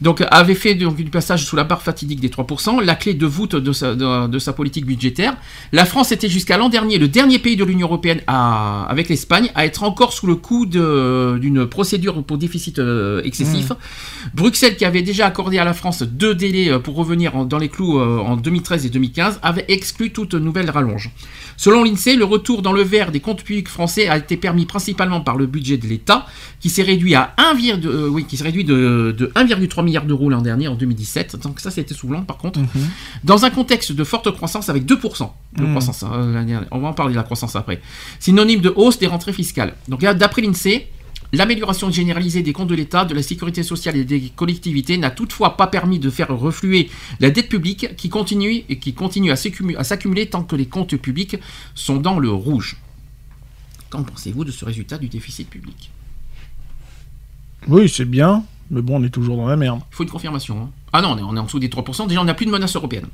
Donc 0.00 0.24
avait 0.30 0.54
fait 0.54 0.74
donc, 0.74 0.96
du 0.96 1.04
passage 1.04 1.44
sous 1.44 1.56
la 1.56 1.64
barre 1.64 1.82
fatidique 1.82 2.20
des 2.20 2.30
3%, 2.30 2.82
la 2.82 2.94
clé 2.94 3.12
de 3.14 3.26
voûte 3.26 3.54
de 3.56 3.72
sa, 3.72 3.94
de, 3.94 4.26
de 4.28 4.38
sa 4.38 4.52
politique 4.54 4.86
budgétaire. 4.86 5.36
La 5.72 5.84
France 5.84 6.10
était 6.10 6.28
jusqu'à 6.28 6.56
l'an 6.56 6.68
dernier 6.70 6.96
le 6.98 7.06
dernier 7.08 7.38
pays 7.38 7.56
de 7.56 7.64
l'Union 7.64 7.86
Européenne 7.86 8.20
à- 8.26 8.86
avec 8.88 9.08
l'Espagne 9.10 9.50
à 9.54 9.66
être 9.66 9.82
encore 9.82 10.12
sous 10.14 10.26
le 10.26 10.36
coup 10.36 10.64
d'une 10.66 11.66
procédure 11.66 12.22
pour 12.24 12.38
déficit 12.38 12.78
euh, 12.78 13.20
excessif. 13.24 13.72
Bruxelles, 14.34 14.76
qui 14.76 14.84
avait 14.84 15.02
déjà 15.02 15.26
accordé 15.26 15.58
à 15.58 15.64
la 15.64 15.74
France 15.74 16.02
deux 16.02 16.34
délais 16.34 16.70
euh, 16.70 16.78
pour 16.78 16.94
revenir 16.94 17.36
en- 17.36 17.44
dans 17.44 17.58
les 17.58 17.68
clous 17.68 17.98
euh, 17.98 18.18
en 18.18 18.36
2013 18.36 18.86
et 18.86 18.90
2015, 18.90 19.38
avait 19.42 19.64
exclu 19.68 20.12
toute 20.12 20.34
nouvelle 20.34 20.70
rallonge. 20.70 21.10
Selon 21.56 21.84
l'INSEE, 21.84 22.16
le 22.16 22.24
retour 22.24 22.62
dans 22.62 22.72
le 22.72 22.82
vert 22.82 23.10
des 23.12 23.20
comptes 23.20 23.42
publics 23.42 23.68
français 23.68 24.08
a 24.08 24.16
été 24.16 24.36
permis 24.38 24.64
principalement 24.64 25.20
par 25.20 25.36
le 25.36 25.46
budget 25.46 25.76
de 25.76 25.86
l'État, 25.86 26.26
qui 26.58 26.70
s'est 26.70 26.82
réduit 26.82 27.14
à 27.14 27.34
1, 27.36 27.54
virg- 27.54 27.84
euh, 27.86 28.08
oui, 28.08 28.24
qui 28.24 28.36
s'est 28.38 28.44
réduit 28.44 28.64
de, 28.64 29.14
de 29.16 29.26
1,3 29.34 29.84
milliard 29.90 30.04
d'euros 30.06 30.30
l'an 30.30 30.40
dernier 30.40 30.68
en 30.68 30.74
2017. 30.76 31.36
Donc 31.42 31.60
ça, 31.60 31.70
c'était 31.70 31.94
sous 31.94 32.08
Hollande, 32.08 32.26
par 32.26 32.38
contre. 32.38 32.60
Dans 33.24 33.44
un 33.44 33.50
contexte 33.50 33.92
de 33.92 34.04
forte 34.04 34.30
croissance 34.30 34.68
avec 34.68 34.84
2% 34.86 35.34
de 35.56 35.64
Mhm. 35.64 35.70
croissance. 35.70 36.02
hein, 36.04 36.32
dernière. 36.32 36.64
On 36.70 36.78
va 36.78 36.88
en 36.88 36.92
parler 36.94 37.12
de 37.12 37.16
la 37.16 37.24
croissance 37.24 37.56
après. 37.56 37.80
Synonyme 38.20 38.60
de 38.60 38.72
hausse 38.74 38.98
des 38.98 39.06
rentrées 39.08 39.32
fiscales. 39.32 39.74
Donc 39.88 40.02
là, 40.02 40.14
d'après 40.14 40.42
l'INSEE, 40.42 40.86
L'amélioration 41.32 41.92
généralisée 41.92 42.42
des 42.42 42.52
comptes 42.52 42.66
de 42.70 42.74
l'État, 42.74 43.04
de 43.04 43.14
la 43.14 43.22
sécurité 43.22 43.62
sociale 43.62 43.94
et 43.96 44.04
des 44.04 44.32
collectivités 44.34 44.98
n'a 44.98 45.12
toutefois 45.12 45.56
pas 45.56 45.68
permis 45.68 46.00
de 46.00 46.10
faire 46.10 46.26
refluer 46.36 46.90
la 47.20 47.30
dette 47.30 47.48
publique 47.48 47.94
qui 47.96 48.08
continue 48.08 48.64
et 48.68 48.80
qui 48.80 48.94
continue 48.94 49.30
à 49.30 49.36
s'accumuler 49.36 50.26
tant 50.26 50.42
que 50.42 50.56
les 50.56 50.66
comptes 50.66 50.96
publics 50.96 51.36
sont 51.76 51.98
dans 51.98 52.18
le 52.18 52.30
rouge. 52.30 52.78
Qu'en 53.90 54.02
pensez-vous 54.02 54.44
de 54.44 54.50
ce 54.50 54.64
résultat 54.64 54.98
du 54.98 55.06
déficit 55.08 55.48
public? 55.48 55.92
Oui, 57.68 57.88
c'est 57.88 58.06
bien, 58.06 58.42
mais 58.70 58.82
bon, 58.82 59.00
on 59.00 59.04
est 59.04 59.10
toujours 59.10 59.36
dans 59.36 59.46
la 59.48 59.56
merde. 59.56 59.80
Il 59.90 59.94
faut 59.96 60.02
une 60.04 60.10
confirmation. 60.10 60.56
hein. 60.62 60.68
Ah 60.92 61.02
non, 61.02 61.10
on 61.10 61.18
est, 61.18 61.22
on 61.22 61.36
est 61.36 61.40
en 61.40 61.44
dessous 61.44 61.58
des 61.58 61.68
3%. 61.68 62.06
Déjà, 62.08 62.20
on 62.20 62.24
n'a 62.24 62.34
plus 62.34 62.46
de 62.46 62.50
menace 62.50 62.74
européenne. 62.76 63.06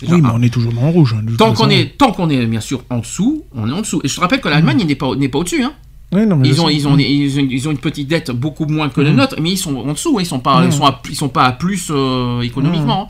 Déjà, 0.00 0.14
Oui, 0.14 0.20
mais 0.22 0.30
on 0.32 0.42
est 0.42 0.50
toujours 0.52 0.72
dans 0.72 0.82
le 0.82 0.88
rouge. 0.90 1.14
hein, 1.16 1.24
Tant 1.38 1.52
qu'on 1.54 1.68
est, 1.70 1.96
tant 1.96 2.12
qu'on 2.12 2.28
est 2.30 2.44
bien 2.46 2.60
sûr 2.60 2.82
en 2.90 2.98
dessous, 2.98 3.44
on 3.54 3.68
est 3.68 3.72
en 3.72 3.80
dessous. 3.80 4.00
Et 4.04 4.08
je 4.08 4.14
te 4.16 4.20
rappelle 4.20 4.40
que 4.40 4.48
l'Allemagne 4.48 4.84
n'est 4.84 4.94
pas, 4.96 5.14
n'est 5.14 5.28
pas 5.28 5.38
au-dessus. 5.38 5.62
Hein. 5.62 5.72
Oui, 6.14 6.26
non, 6.26 6.36
mais 6.36 6.48
Ils 6.48 6.60
ont, 6.60 6.68
ils, 6.68 6.86
ont, 6.86 6.98
ils, 6.98 7.40
ont, 7.40 7.46
ils 7.48 7.68
ont 7.68 7.70
une 7.70 7.78
petite 7.78 8.06
dette 8.08 8.30
beaucoup 8.32 8.66
moins 8.66 8.90
que 8.90 9.00
la 9.00 9.10
Mhm. 9.10 9.16
nôtre, 9.16 9.36
mais 9.40 9.50
ils 9.52 9.56
sont 9.56 9.74
en 9.76 9.92
dessous. 9.92 10.18
Ils 10.20 10.26
sont 10.26 10.40
pas, 10.40 10.62
ils 10.64 10.72
sont, 10.72 10.84
à- 10.84 11.00
ils 11.08 11.16
sont 11.16 11.30
pas 11.30 11.44
à 11.44 11.52
plus 11.52 11.88
euh, 11.90 12.42
économiquement. 12.42 13.08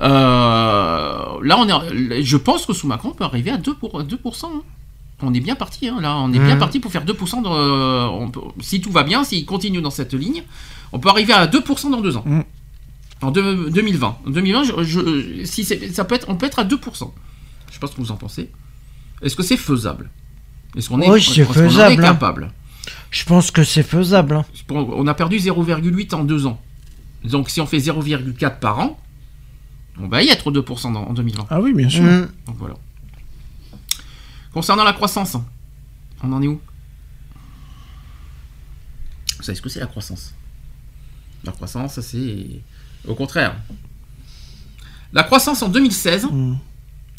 Euh, 0.00 1.16
là, 1.42 1.58
on 1.58 1.68
est, 1.68 2.22
je 2.22 2.36
pense 2.36 2.66
que 2.66 2.72
sous 2.72 2.86
Macron, 2.86 3.10
on 3.10 3.14
peut 3.14 3.24
arriver 3.24 3.50
à 3.50 3.58
2%. 3.58 3.74
Pour, 3.74 4.02
2% 4.02 4.46
hein. 4.46 4.62
On 5.22 5.32
est 5.34 5.40
bien 5.40 5.54
parti. 5.54 5.88
hein. 5.88 5.98
Là, 6.00 6.16
on 6.16 6.28
est 6.32 6.38
bien 6.38 6.54
Mhm. 6.54 6.58
parti 6.58 6.80
pour 6.80 6.90
faire 6.92 7.04
2%. 7.04 7.42
De, 7.42 7.48
on 7.48 8.28
peut- 8.30 8.40
si 8.60 8.80
tout 8.80 8.90
va 8.90 9.02
bien, 9.04 9.24
s'il 9.24 9.44
continue 9.46 9.80
dans 9.80 9.90
cette 9.90 10.14
ligne, 10.14 10.42
on 10.92 10.98
peut 10.98 11.08
arriver 11.08 11.32
à 11.32 11.46
2% 11.46 11.90
dans 11.90 12.00
deux 12.00 12.16
ans. 12.16 12.24
Mhm. 12.26 12.44
En 13.22 13.30
deux- 13.30 13.70
2020. 13.70 14.18
En 14.26 14.30
2020, 14.30 14.64
je, 14.64 14.82
je- 14.82 15.44
si 15.44 15.64
c'est- 15.64 15.92
ça 15.94 16.04
peut 16.04 16.14
être, 16.16 16.28
on 16.28 16.34
peut 16.36 16.46
être 16.46 16.58
à 16.58 16.64
2%. 16.64 17.14
Je 17.68 17.74
sais 17.74 17.78
pas 17.80 17.86
ce 17.86 17.92
que 17.94 18.00
vous 18.00 18.10
en 18.10 18.16
pensez. 18.16 18.50
Est-ce 19.22 19.36
que 19.36 19.42
c'est 19.44 19.56
faisable? 19.56 20.10
Est-ce 20.76 20.88
qu'on 20.88 21.00
est, 21.00 21.08
Oui, 21.08 21.20
hein. 22.06 22.12
capable? 22.12 22.50
Je 23.10 23.24
pense 23.24 23.50
que 23.52 23.62
c'est 23.62 23.82
faisable. 23.84 24.34
hein. 24.34 24.44
On 24.70 25.06
a 25.06 25.14
perdu 25.14 25.38
0,8 25.38 26.14
en 26.14 26.24
deux 26.24 26.46
ans. 26.46 26.60
Donc 27.24 27.48
si 27.50 27.60
on 27.60 27.66
fait 27.66 27.78
0,4 27.78 28.58
par 28.58 28.80
an, 28.80 28.98
on 30.00 30.08
va 30.08 30.22
y 30.24 30.28
être 30.28 30.50
2% 30.50 30.90
dans- 30.90 31.04
en 31.04 31.12
2020. 31.12 31.46
Ah 31.50 31.60
oui, 31.60 31.72
bien 31.74 31.88
sûr. 31.88 32.02
Mhm. 32.02 32.28
Donc 32.46 32.56
voilà. 32.58 32.74
Concernant 34.52 34.84
la 34.84 34.92
croissance, 34.92 35.36
on 36.22 36.32
en 36.32 36.42
est 36.42 36.46
où? 36.46 36.60
Vous 39.38 39.42
savez 39.42 39.56
ce 39.56 39.62
que 39.62 39.68
c'est 39.68 39.80
la 39.80 39.86
croissance? 39.86 40.34
La 41.44 41.52
croissance, 41.52 42.00
c'est 42.00 42.60
au 43.06 43.14
contraire. 43.14 43.56
La 45.12 45.22
croissance 45.24 45.62
en 45.62 45.68
2016 45.68 46.26
Mhm. 46.30 46.58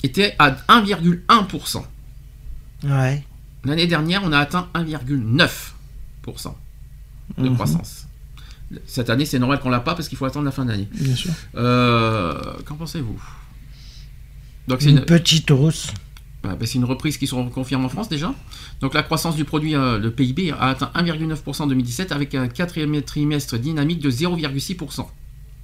était 0.04 0.36
à 0.40 0.56
1,1%. 0.68 1.86
Ouais. 2.84 3.24
L'année 3.66 3.88
dernière, 3.88 4.22
on 4.24 4.32
a 4.32 4.40
atteint 4.40 4.70
1,9% 4.74 6.56
de 7.38 7.50
Mhm. 7.50 7.56
croissance. 7.56 8.08
Cette 8.88 9.10
année, 9.10 9.26
c'est 9.26 9.40
normal 9.40 9.60
qu'on 9.60 9.70
l'a 9.70 9.80
pas 9.82 9.94
parce 9.96 10.08
qu'il 10.08 10.18
faut 10.18 10.26
attendre 10.26 10.46
la 10.46 10.52
fin 10.52 10.66
d'année. 10.66 10.88
Bien 10.94 11.16
sûr. 11.16 11.32
Euh, 11.56 12.42
Qu'en 12.66 12.76
pensez-vous? 12.76 13.22
Donc 14.68 14.82
c'est 14.82 14.90
Une 14.90 15.00
une, 15.00 15.06
petite 15.06 15.52
hausse. 15.52 15.92
Bah, 16.44 16.56
bah, 16.60 16.66
c'est 16.66 16.76
une 16.76 16.84
reprise 16.86 17.18
qui 17.18 17.26
se 17.28 17.36
confirme 17.50 17.86
en 17.86 17.90
France 17.90 18.10
déjà. 18.10 18.34
Donc 18.82 18.94
la 18.94 19.02
croissance 19.04 19.36
du 19.36 19.46
produit, 19.46 19.76
euh, 19.76 19.98
le 19.98 20.12
PIB, 20.12 20.52
a 20.52 20.70
atteint 20.70 20.92
1,9% 20.96 21.62
en 21.64 21.68
2017 21.68 22.12
avec 22.12 22.36
un 22.36 22.48
quatrième 22.48 23.02
trimestre 23.02 23.58
dynamique 23.58 24.00
de 24.02 24.10
0,6%. 24.12 25.08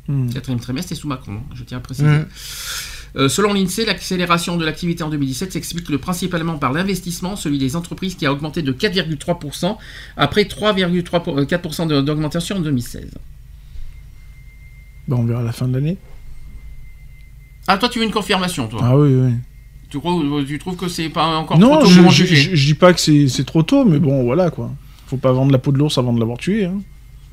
Mhm. 0.08 0.34
Quatrième 0.34 0.60
trimestre, 0.60 0.90
c'est 0.90 0.96
sous 0.96 1.08
Macron, 1.08 1.34
hein, 1.34 1.44
je 1.54 1.64
tiens 1.64 1.78
à 1.78 1.82
préciser. 1.82 2.08
Mhm. 2.08 2.26
Euh, 3.16 3.28
selon 3.28 3.54
l'INSEE, 3.54 3.86
l'accélération 3.86 4.56
de 4.56 4.64
l'activité 4.64 5.04
en 5.04 5.10
2017 5.10 5.52
s'explique 5.54 5.90
le- 5.90 5.98
principalement 5.98 6.58
par 6.60 6.72
l'investissement, 6.74 7.36
celui 7.36 7.58
des 7.58 7.76
entreprises 7.76 8.16
qui 8.16 8.26
a 8.26 8.32
augmenté 8.32 8.62
de 8.62 8.72
4,3% 8.72 9.78
après 10.16 10.46
3,4% 10.46 11.88
de- 11.88 12.02
d'augmentation 12.02 12.58
en 12.58 12.60
2016. 12.62 13.10
Bah, 15.08 15.16
on 15.18 15.26
verra 15.26 15.42
à 15.42 15.44
la 15.44 15.52
fin 15.52 15.68
de 15.68 15.74
l'année. 15.74 15.98
Ah, 17.68 17.78
toi, 17.78 17.90
tu 17.90 18.00
veux 18.00 18.06
une 18.06 18.12
confirmation, 18.12 18.68
toi? 18.68 18.80
Ah 18.84 18.96
oui, 18.98 19.10
oui. 19.14 19.34
Tu, 19.90 20.00
crois, 20.00 20.14
tu 20.48 20.60
trouves 20.60 20.76
que 20.76 20.88
c'est 20.88 21.10
pas 21.10 21.26
encore 21.38 21.58
Non, 21.60 21.72
trop 21.78 21.82
tôt 21.84 21.90
je, 21.90 21.98
pour 22.00 22.08
en 22.08 22.12
je, 22.12 22.24
juger 22.26 22.36
je- 22.36 22.56
je 22.56 22.66
dis 22.68 22.74
pas 22.74 22.94
que 22.94 23.00
c'est 23.00 23.28
c'est 23.28 23.44
trop 23.46 23.64
tôt, 23.64 23.86
mais 23.86 24.00
bon, 24.00 24.24
voilà 24.24 24.50
quoi. 24.52 24.72
Faut 25.08 25.18
pas 25.18 25.32
vendre 25.32 25.52
la 25.52 25.58
peau 25.58 25.72
de 25.72 25.78
l'ours 25.78 25.98
avant 25.98 26.14
de 26.14 26.20
l'avoir 26.20 26.38
tué. 26.38 26.66
Hein. 26.66 26.82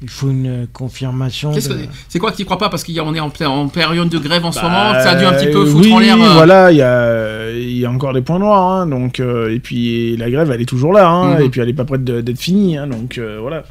Il 0.02 0.10
faut 0.10 0.28
une 0.28 0.46
euh, 0.46 0.66
confirmation. 0.72 1.52
Qu'est-ce 1.52 1.70
de- 1.70 1.78
C'est 2.08 2.18
quoi 2.18 2.30
que 2.30 2.36
tu 2.36 2.44
crois 2.44 2.58
pas? 2.58 2.68
Parce 2.68 2.84
qu'on 2.84 3.14
est 3.14 3.20
en, 3.20 3.30
période 3.68 4.08
de 4.10 4.18
grève 4.18 4.44
en 4.44 4.52
ce 4.52 4.60
Bah, 4.60 4.68
moment, 4.68 4.92
que 4.92 5.02
ça 5.02 5.10
a 5.12 5.14
dû 5.16 5.24
un 5.24 5.32
petit 5.32 5.46
peu 5.50 5.60
euh, 5.62 5.66
foutre 5.66 5.86
oui, 5.86 5.92
en 5.92 5.98
l'air. 6.00 6.20
euh, 6.20 6.32
voilà, 6.34 6.70
il 6.70 6.76
y 6.76 6.82
a, 6.82 7.50
il 7.52 7.78
y 7.78 7.84
a 7.86 7.90
encore 7.90 8.12
des 8.12 8.20
points 8.20 8.38
noirs, 8.38 8.62
hein, 8.72 8.86
donc 8.86 9.20
euh, 9.20 9.54
et 9.54 9.58
puis 9.58 10.16
la 10.18 10.30
grève, 10.30 10.50
elle 10.50 10.60
est 10.60 10.66
toujours 10.66 10.92
là, 10.92 11.08
hein, 11.08 11.36
Mhm. 11.38 11.42
et 11.46 11.48
puis 11.48 11.60
elle 11.62 11.68
est 11.70 11.74
pas 11.74 11.84
prête 11.86 12.04
d'être 12.04 12.38
finie, 12.38 12.76
hein, 12.76 12.86
donc 12.86 13.16
euh, 13.16 13.38
voilà. 13.40 13.64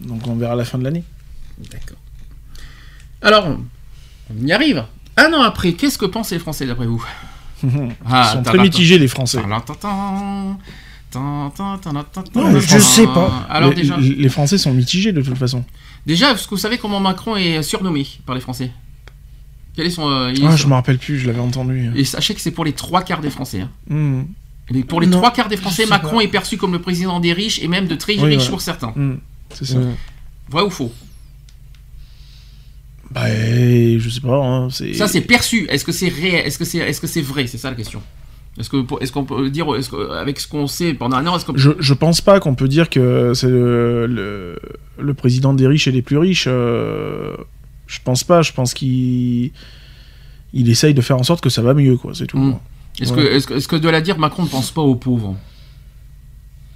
Donc 0.00 0.26
on 0.26 0.34
verra 0.36 0.54
la 0.56 0.64
fin 0.64 0.78
de 0.78 0.84
l'année. 0.84 1.04
D'accord. 1.58 1.98
Alors, 3.22 3.48
on 4.34 4.46
y 4.46 4.52
arrive. 4.52 4.82
Un 5.18 5.32
an 5.32 5.42
après, 5.42 5.72
qu'est-ce 5.72 5.98
que 5.98 6.06
pensent 6.06 6.30
les 6.32 6.38
Français 6.38 6.66
d'après 6.66 6.86
vous? 6.86 7.04
Ils 7.62 7.70
Ah, 8.08 8.32
sont 8.32 8.42
t'as 8.42 8.50
très 8.52 8.58
mitigés 8.62 8.98
les 8.98 9.08
Français. 9.08 9.38
Non, 11.14 12.60
je 12.60 12.78
sais 12.78 13.06
pas. 13.06 13.46
Alors 13.48 13.70
les, 13.70 13.76
déjà, 13.76 13.96
les- 13.96 14.28
Français 14.28 14.58
sont 14.58 14.72
mitigés 14.74 15.12
de 15.12 15.22
toute 15.22 15.38
façon. 15.38 15.64
déjà, 16.04 16.32
est-ce 16.32 16.44
que 16.44 16.50
vous 16.50 16.56
savez 16.60 16.78
comment 16.78 17.00
Macron 17.00 17.36
est 17.36 17.62
surnommé 17.62 18.06
par 18.26 18.34
les 18.34 18.40
Français? 18.40 18.70
Quel 19.74 19.86
est 19.86 19.90
son 19.90 20.08
euh, 20.10 20.28
est 20.32 20.44
Ah, 20.44 20.56
je 20.56 20.66
me 20.66 20.72
rappelle 20.74 20.98
plus, 20.98 21.18
je 21.18 21.26
l'avais 21.26 21.40
entendu. 21.40 21.90
Et 21.94 22.04
sachez 22.04 22.34
que 22.34 22.40
c'est 22.40 22.50
pour 22.50 22.64
les 22.64 22.72
trois 22.72 23.02
quarts 23.02 23.20
des 23.20 23.30
Français. 23.30 23.60
hein. 23.90 24.24
Et 24.74 24.82
pour 24.82 25.00
les 25.00 25.06
Non, 25.06 25.18
trois 25.18 25.32
quarts 25.32 25.48
des 25.48 25.56
Français, 25.56 25.86
Macron 25.86 26.16
pas. 26.16 26.22
est 26.24 26.28
perçu 26.28 26.56
comme 26.56 26.72
le 26.72 26.80
président 26.80 27.20
des 27.20 27.32
riches 27.32 27.60
et 27.62 27.68
même 27.68 27.86
de 27.86 27.94
très 27.94 28.18
Oui, 28.18 28.36
riches 28.36 28.48
pour 28.50 28.60
certains. 28.60 28.92
Mhm. 28.96 29.18
C'est 29.54 29.64
ça. 29.66 29.78
Vrai 30.50 30.62
ou 30.62 30.70
faux? 30.70 30.92
Bah, 33.16 33.98
je 33.98 34.08
sais 34.10 34.20
pas. 34.20 34.36
hein, 34.44 34.68
c'est... 34.70 34.92
Ça, 34.94 35.08
c'est 35.08 35.22
perçu. 35.22 35.66
Est-ce 35.70 35.84
que 35.84 35.92
c'est 35.92 36.08
réel? 36.08 36.46
Est-ce 36.46 36.58
que 36.58 36.64
c'est 36.64 36.78
est 36.78 36.90
-ce 37.02 37.06
c'est 37.06 37.22
vrai? 37.22 37.46
C'est 37.46 37.58
ça 37.58 37.70
la 37.70 37.76
question. 37.76 38.02
Est-ce 38.58 38.70
qu'on 39.12 39.24
peut 39.24 39.50
dire 39.50 39.66
que, 39.66 40.12
avec 40.12 40.38
ce 40.40 40.46
qu'on 40.48 40.66
sait 40.66 40.94
pendant 40.94 41.16
un 41.18 41.26
an, 41.26 41.36
est-ce 41.36 41.44
qu'on 41.46 41.56
Je, 41.56 41.70
je 41.78 41.94
pense 41.94 42.20
pas 42.22 42.40
qu'on 42.40 42.54
peut 42.54 42.68
dire 42.68 42.88
que 42.88 43.32
c'est 43.34 43.48
le, 43.50 44.06
le, 44.06 44.58
le 44.98 45.14
président 45.14 45.52
des 45.54 45.66
riches 45.66 45.88
et 45.88 45.92
des 45.92 46.02
plus 46.02 46.18
riches. 46.18 46.46
euh, 46.48 47.34
Je 47.86 47.98
pense 48.02 48.22
pas. 48.24 48.40
Je 48.42 48.52
pense 48.52 48.72
qu'il 48.74 49.50
il 50.52 50.70
essaye 50.70 50.94
de 50.94 51.02
faire 51.02 51.18
en 51.18 51.22
sorte 51.22 51.42
que 51.42 51.50
ça 51.50 51.60
va 51.62 51.72
mieux, 51.74 51.96
quoi. 51.96 52.12
C'est 52.14 52.26
tout. 52.26 52.38
Mm. 52.38 52.58
Est-ce 53.00 53.12
Ouais. 53.12 53.22
que, 53.24 53.26
est-ce 53.34 53.46
que, 53.46 53.54
est-ce 53.54 53.68
que 53.68 53.76
de 53.76 53.88
la 53.90 54.00
dire, 54.00 54.18
Macron 54.18 54.42
ne 54.44 54.48
pense 54.48 54.70
pas 54.70 54.80
aux 54.82 54.94
pauvres? 54.96 55.36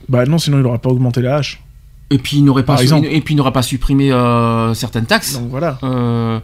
Bah 0.09 0.25
non, 0.27 0.39
sinon 0.39 0.59
il 0.61 0.67
aurait 0.67 0.79
pas 0.87 0.91
augmenté 0.91 1.21
la 1.23 1.37
hache. 1.37 1.63
Et 2.11 2.19
puis 2.19 2.39
il 2.39 2.45
n'aurait 2.45 2.65
pas, 2.65 2.73
Par 2.75 2.79
su- 2.79 2.85
exemple. 2.85 3.07
et 3.11 3.21
puis 3.21 3.35
il 3.35 3.37
n'aura 3.37 3.53
pas 3.53 3.63
supprimé 3.63 4.11
euh, 4.13 4.75
certaines 4.75 5.07
taxes. 5.07 5.35
Donc 5.39 5.49
voilà. 5.51 5.79
Euh, 5.85 6.41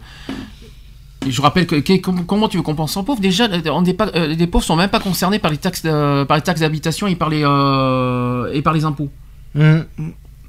je 1.28 1.42
rappelle 1.42 1.66
que, 1.66 1.76
que- 1.76 1.96
comment, 1.98 2.48
tu 2.48 2.56
veux 2.56 2.62
qu'on 2.62 2.76
pense 2.76 2.96
aux 2.96 3.02
pauvres? 3.02 3.20
Déjà, 3.20 3.48
on 3.72 3.82
n'est 3.82 3.94
pas, 3.94 4.08
euh, 4.14 4.28
les 4.28 4.46
pauvres 4.46 4.64
sont 4.64 4.76
même 4.76 4.90
pas 4.90 5.00
concernés 5.00 5.40
par 5.40 5.50
les 5.50 5.56
taxes, 5.56 5.82
de- 5.82 6.22
par 6.24 6.36
les 6.36 6.42
taxes 6.42 6.60
d'habitation 6.60 7.08
et 7.08 7.16
par 7.16 7.28
les 7.30 7.42
euh, 7.44 8.52
et 8.52 8.62
par 8.62 8.72
les 8.74 8.84
impôts. 8.84 9.10
Hum. 9.58 9.84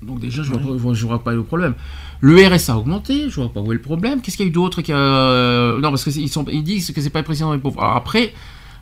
Donc 0.03 0.19
déjà, 0.19 0.43
je 0.43 0.51
vois, 0.51 0.59
pas- 0.59 0.93
je 0.93 1.05
vois 1.07 1.23
pas 1.23 1.31
le 1.33 1.41
problème. 1.41 1.73
Le 2.19 2.35
RSA 2.47 2.73
a 2.73 2.77
augmenté, 2.77 3.29
je 3.29 3.35
vois 3.41 3.49
pas 3.51 3.61
où 3.61 3.71
est 3.71 3.75
le 3.75 3.81
problème. 3.81 4.21
Qu'est-ce 4.21 4.37
qu'il 4.37 4.45
y 4.45 4.49
a 4.49 4.51
eu 4.51 4.53
d'autre. 4.53 4.81
Non, 5.81 5.89
parce 5.89 6.03
qu'ils 6.03 6.21
ils 6.51 6.63
disent 6.63 6.91
que 6.91 7.01
c'est 7.01 7.09
pas 7.09 7.19
le 7.19 7.25
président 7.25 7.51
des 7.55 7.59
pauvres. 7.59 7.81
Alors 7.81 7.95
après, 7.95 8.33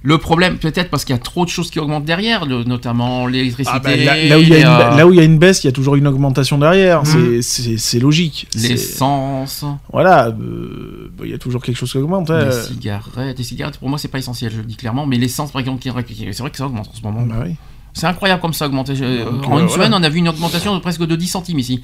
le 0.06 0.18
problème, 0.20 0.58
peut-être 0.58 0.90
parce 0.90 1.04
qu'il 1.04 1.16
y 1.16 1.20
a 1.20 1.22
trop 1.22 1.44
de 1.46 1.50
choses 1.50 1.72
qui 1.72 1.80
augmentent 1.80 2.06
derrière, 2.06 2.46
le- 2.46 2.64
notamment 2.64 3.26
l'électricité, 3.28 3.76
Ah 3.76 3.80
bah, 3.80 3.96
là, 3.96 4.24
là 4.26 4.38
où 4.38 4.42
il 4.42 4.50
y 4.50 4.54
a 4.54 4.56
les, 4.56 4.62
une, 4.62 4.68
euh, 4.68 4.96
là 4.96 5.08
où 5.08 5.12
il 5.12 5.18
y 5.18 5.20
a 5.20 5.24
une 5.24 5.40
baisse, 5.40 5.64
il 5.64 5.68
y 5.68 5.70
a 5.70 5.74
toujours 5.74 5.96
une 5.96 6.08
augmentation 6.08 6.58
derrière. 6.58 7.04
Mhm. 7.04 7.42
C'est- 7.42 8.00
logique. 8.00 8.48
L'essence, 8.56 9.66
Voilà, 9.92 10.28
euh, 10.28 11.12
bah, 11.18 11.24
il 11.26 11.32
y 11.32 11.34
a 11.34 11.38
toujours 11.38 11.62
quelque 11.64 11.78
chose 11.78 11.92
qui 11.92 11.98
augmente. 11.98 12.30
hein. 12.30 12.46
les 12.46 12.52
cigarettes. 12.52 13.38
Les 13.38 13.44
cigarettes, 13.44 13.78
pour 13.78 13.90
moi, 13.90 13.98
c'est 13.98 14.08
pas 14.08 14.20
essentiel, 14.20 14.52
je 14.52 14.58
le 14.58 14.64
dis 14.64 14.76
clairement. 14.76 15.06
Mais 15.06 15.18
l'essence, 15.18 15.52
par 15.52 15.60
exemple, 15.62 15.82
c'est 15.84 15.90
vrai 15.90 16.04
que 16.04 16.58
ça 16.58 16.66
augmente 16.66 16.88
en 16.88 16.94
ce 16.94 17.02
moment. 17.02 17.24
Bah 17.24 17.44
oui. 17.46 17.56
C'est 17.94 18.08
incroyable 18.08 18.42
comme 18.42 18.54
ça 18.54 18.66
a 18.66 18.68
augmenté. 18.68 18.94
Donc, 18.94 19.02
en 19.02 19.08
euh, 19.08 19.62
une 19.62 19.68
voilà. 19.68 19.70
semaine, 19.70 19.94
on 19.94 20.04
a 20.04 20.10
vu 20.10 20.20
une 20.20 20.28
augmentation 20.30 20.76
de 20.76 20.80
presque 20.82 21.06
de 21.06 21.16
10 21.16 21.28
centimes 21.28 21.60
ici. 21.60 21.82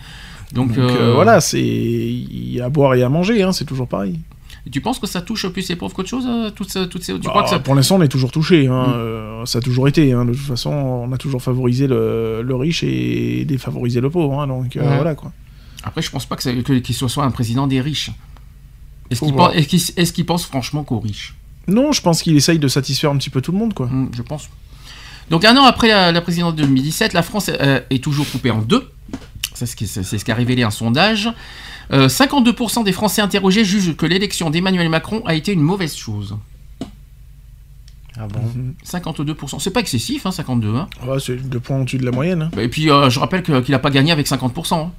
Donc, 0.53 0.69
Donc 0.69 0.77
euh, 0.77 0.89
euh, 0.89 1.13
voilà, 1.13 1.39
c'est 1.39 1.61
il 1.61 2.53
y 2.53 2.59
a 2.59 2.65
à 2.65 2.69
boire 2.69 2.93
et 2.95 3.03
à 3.03 3.07
manger, 3.09 3.41
hein, 3.43 3.53
c'est 3.53 3.63
toujours 3.63 3.87
pareil. 3.87 4.19
Et 4.67 4.69
Tu 4.69 4.79
penses 4.81 4.99
que 4.99 5.07
ça 5.07 5.21
touche 5.21 5.47
plus 5.47 5.67
les 5.69 5.75
pauvres 5.75 5.93
qu'autre 5.93 6.09
chose 6.09 6.27
toutes, 6.55 6.71
ces- 6.71 6.87
toutes 6.87 7.03
ces... 7.03 7.13
Tu 7.13 7.21
Bah, 7.21 7.29
crois 7.29 7.43
que 7.43 7.49
ça... 7.49 7.59
Pour 7.59 7.73
l'instant, 7.75 7.95
on 7.97 8.01
est 8.01 8.07
toujours 8.07 8.31
touché. 8.31 8.67
Hein, 8.67 8.87
Mm. 8.89 8.93
euh, 8.95 9.45
ça 9.45 9.57
a 9.57 9.61
toujours 9.61 9.87
été. 9.87 10.11
Hein, 10.13 10.25
de 10.25 10.33
toute 10.33 10.41
façon, 10.45 10.69
on 10.71 11.11
a 11.11 11.17
toujours 11.17 11.41
favorisé 11.41 11.87
le, 11.87 12.41
le 12.43 12.55
riche 12.55 12.83
et 12.83 13.43
défavorisé 13.45 14.01
le 14.01 14.09
pauvre. 14.09 14.39
hein, 14.39 14.47
donc 14.47 14.75
euh, 14.77 14.81
voilà 14.95 15.15
quoi. 15.15 15.31
Après, 15.83 16.01
je 16.03 16.11
pense 16.11 16.25
pas 16.27 16.37
ça- 16.37 16.53
que- 16.53 16.73
qu'il 16.79 16.93
soit 16.95 17.09
soit 17.09 17.23
un 17.23 17.31
président 17.31 17.65
des 17.65 17.81
riches. 17.81 18.11
Est-ce 19.09 19.21
qu'il 19.21 19.33
pense, 19.33 19.53
qu'il- 19.65 20.11
qu'il 20.13 20.25
franchement 20.47 20.83
qu'aux 20.83 20.99
riches? 20.99 21.35
Non, 21.67 21.91
je 21.91 22.01
pense 22.01 22.21
qu'il 22.21 22.35
essaye 22.35 22.59
de 22.59 22.67
satisfaire 22.67 23.09
un 23.11 23.17
petit 23.17 23.29
peu 23.31 23.41
tout 23.41 23.51
le 23.51 23.57
monde 23.57 23.73
quoi. 23.73 23.87
Hmm, 23.87 24.09
Je 24.15 24.21
pense. 24.21 24.47
Donc 25.31 25.43
un 25.45 25.55
an 25.57 25.63
après 25.63 25.87
la, 25.87 26.11
la 26.11 26.21
présidence 26.21 26.55
de 26.55 26.61
2017, 26.63 27.13
la 27.13 27.23
France 27.23 27.49
euh, 27.49 27.79
est 27.89 28.03
toujours 28.03 28.29
coupée 28.29 28.51
en 28.51 28.59
deux. 28.61 28.89
C'est 29.53 29.65
ce 29.65 29.75
qui- 29.75 29.87
ce 29.87 30.15
qu'a 30.23 30.35
révélé 30.35 30.63
un 30.63 30.71
sondage. 30.71 31.29
Euh, 31.91 32.07
52% 32.07 32.83
des 32.83 32.91
Français 32.91 33.21
interrogés 33.21 33.65
jugent 33.65 33.95
que 33.95 34.05
l'élection 34.05 34.49
d'Emmanuel 34.49 34.89
Macron 34.89 35.21
a 35.25 35.33
été 35.35 35.51
une 35.53 35.61
mauvaise 35.61 35.95
chose. 35.95 36.37
Ah 38.17 38.27
bon 38.27 38.41
52%. 38.85 39.59
C'est 39.59 39.71
pas 39.71 39.79
excessif, 39.79 40.25
hein, 40.25 40.31
52. 40.31 40.75
Hein. 40.75 40.87
Ouais, 41.07 41.19
c'est 41.19 41.35
deux 41.37 41.59
points 41.61 41.79
au-dessus 41.79 41.97
de 41.97 42.05
la 42.05 42.11
moyenne. 42.11 42.43
hein. 42.53 42.59
Et 42.59 42.67
puis 42.67 42.89
euh, 42.91 43.09
je 43.09 43.19
rappelle 43.19 43.41
qu'il 43.41 43.63
n'a 43.69 43.79
pas 43.79 43.89
gagné 43.89 44.11
avec 44.11 44.27
50%. 44.27 44.73
hein. 44.75 44.91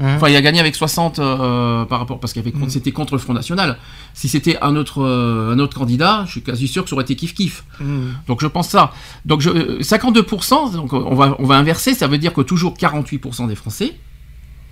Hein 0.00 0.14
Enfin, 0.14 0.28
il 0.28 0.36
a 0.36 0.42
gagné 0.42 0.60
avec 0.60 0.76
60 0.76 1.18
euh, 1.18 1.84
par 1.86 1.98
rapport 1.98 2.20
parce 2.20 2.32
qu'avec 2.32 2.54
Mm. 2.54 2.68
c'était 2.68 2.92
contre 2.92 3.14
le 3.14 3.18
Front 3.18 3.32
National. 3.32 3.78
Si 4.14 4.28
c'était 4.28 4.56
un 4.62 4.76
autre 4.76 5.02
euh, 5.02 5.52
un 5.54 5.58
autre 5.58 5.76
candidat, 5.76 6.22
je 6.26 6.32
suis 6.32 6.42
quasi 6.42 6.68
sûr 6.68 6.84
que 6.84 6.90
ça 6.90 6.94
aurait 6.94 7.02
été 7.04 7.16
kiff 7.16 7.34
kiff. 7.34 7.64
Mm. 7.80 8.10
Donc 8.28 8.40
je 8.42 8.46
pense 8.46 8.68
ça. 8.68 8.92
Donc 9.24 9.40
je, 9.40 9.50
euh, 9.50 9.80
52%, 9.80 10.72
donc 10.74 10.92
on 10.92 11.14
va 11.16 11.34
on 11.40 11.46
va 11.46 11.56
inverser, 11.56 11.94
ça 11.94 12.06
veut 12.06 12.18
dire 12.18 12.32
que 12.32 12.42
toujours 12.42 12.74
48% 12.76 13.48
des 13.48 13.56
Français 13.56 13.96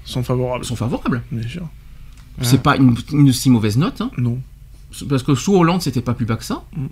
Sont 0.07 0.23
favorables. 0.23 0.65
sont 0.65 0.77
favorables. 0.77 1.23
Bien 1.31 1.47
sûr. 1.49 1.69
C'est 2.43 2.63
pas 2.63 2.77
une, 2.77 2.95
une 3.13 3.33
si 3.33 3.51
mauvaise 3.51 3.77
note, 3.79 4.01
hein, 4.01 4.11
Non. 4.19 4.39
parce 5.09 5.23
que 5.23 5.35
sous 5.35 5.55
Hollande 5.55 5.83
c'était 5.83 6.01
pas 6.03 6.15
plus 6.15 6.27
bas 6.27 6.37
que 6.37 6.45
ça. 6.45 6.65
Mm. 6.77 6.87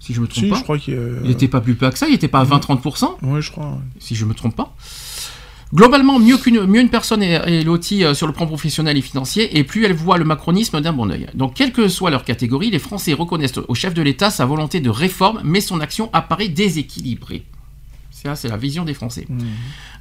Si 0.00 0.14
je 0.14 0.20
me 0.20 0.26
trompe 0.26 0.44
Si, 0.44 0.50
pas. 0.50 0.56
je 0.56 0.62
crois 0.62 0.78
qu'il. 0.78 0.98
Il 1.24 1.30
était 1.30 1.48
pas 1.48 1.60
plus 1.60 1.74
bas 1.74 1.90
que 1.90 1.98
ça, 1.98 2.08
il 2.08 2.14
était 2.14 2.28
pas 2.28 2.40
à 2.40 2.44
20-30%, 2.44 3.16
Ouais, 3.22 3.42
je 3.42 3.50
crois. 3.50 3.66
ouais. 3.66 3.78
si 3.98 4.14
je 4.14 4.24
me 4.24 4.34
trompe 4.34 4.56
pas. 4.56 4.74
Globalement, 5.72 6.18
mieux 6.18 6.36
qu'une 6.36 6.66
mieux 6.66 6.80
une 6.80 6.88
personne 6.88 7.22
est, 7.22 7.34
est 7.34 7.62
lotie 7.62 8.02
euh, 8.04 8.12
sur 8.14 8.26
le 8.26 8.32
plan 8.32 8.46
professionnel 8.46 8.96
et 8.96 9.02
financier, 9.02 9.56
et 9.56 9.62
plus 9.62 9.84
elle 9.84 9.92
voit 9.94 10.18
le 10.18 10.24
macronisme 10.24 10.80
d'un 10.80 10.92
bon 10.92 11.08
oeil. 11.12 11.28
Donc, 11.34 11.54
quelle 11.54 11.70
que 11.72 11.86
soit 11.88 12.10
leur 12.10 12.24
catégorie, 12.24 12.70
les 12.70 12.80
Français 12.80 13.12
reconnaissent 13.12 13.58
au 13.68 13.74
chef 13.76 13.94
de 13.94 14.02
l'État 14.02 14.30
sa 14.30 14.46
volonté 14.46 14.80
de 14.80 14.90
réforme, 14.90 15.40
mais 15.44 15.60
son 15.60 15.78
action 15.80 16.10
apparaît 16.12 16.48
déséquilibrée. 16.48 17.44
Ça, 18.22 18.36
c'est 18.36 18.48
la 18.48 18.56
vision 18.56 18.84
des 18.84 18.94
Français. 18.94 19.26
Mm. 19.28 19.44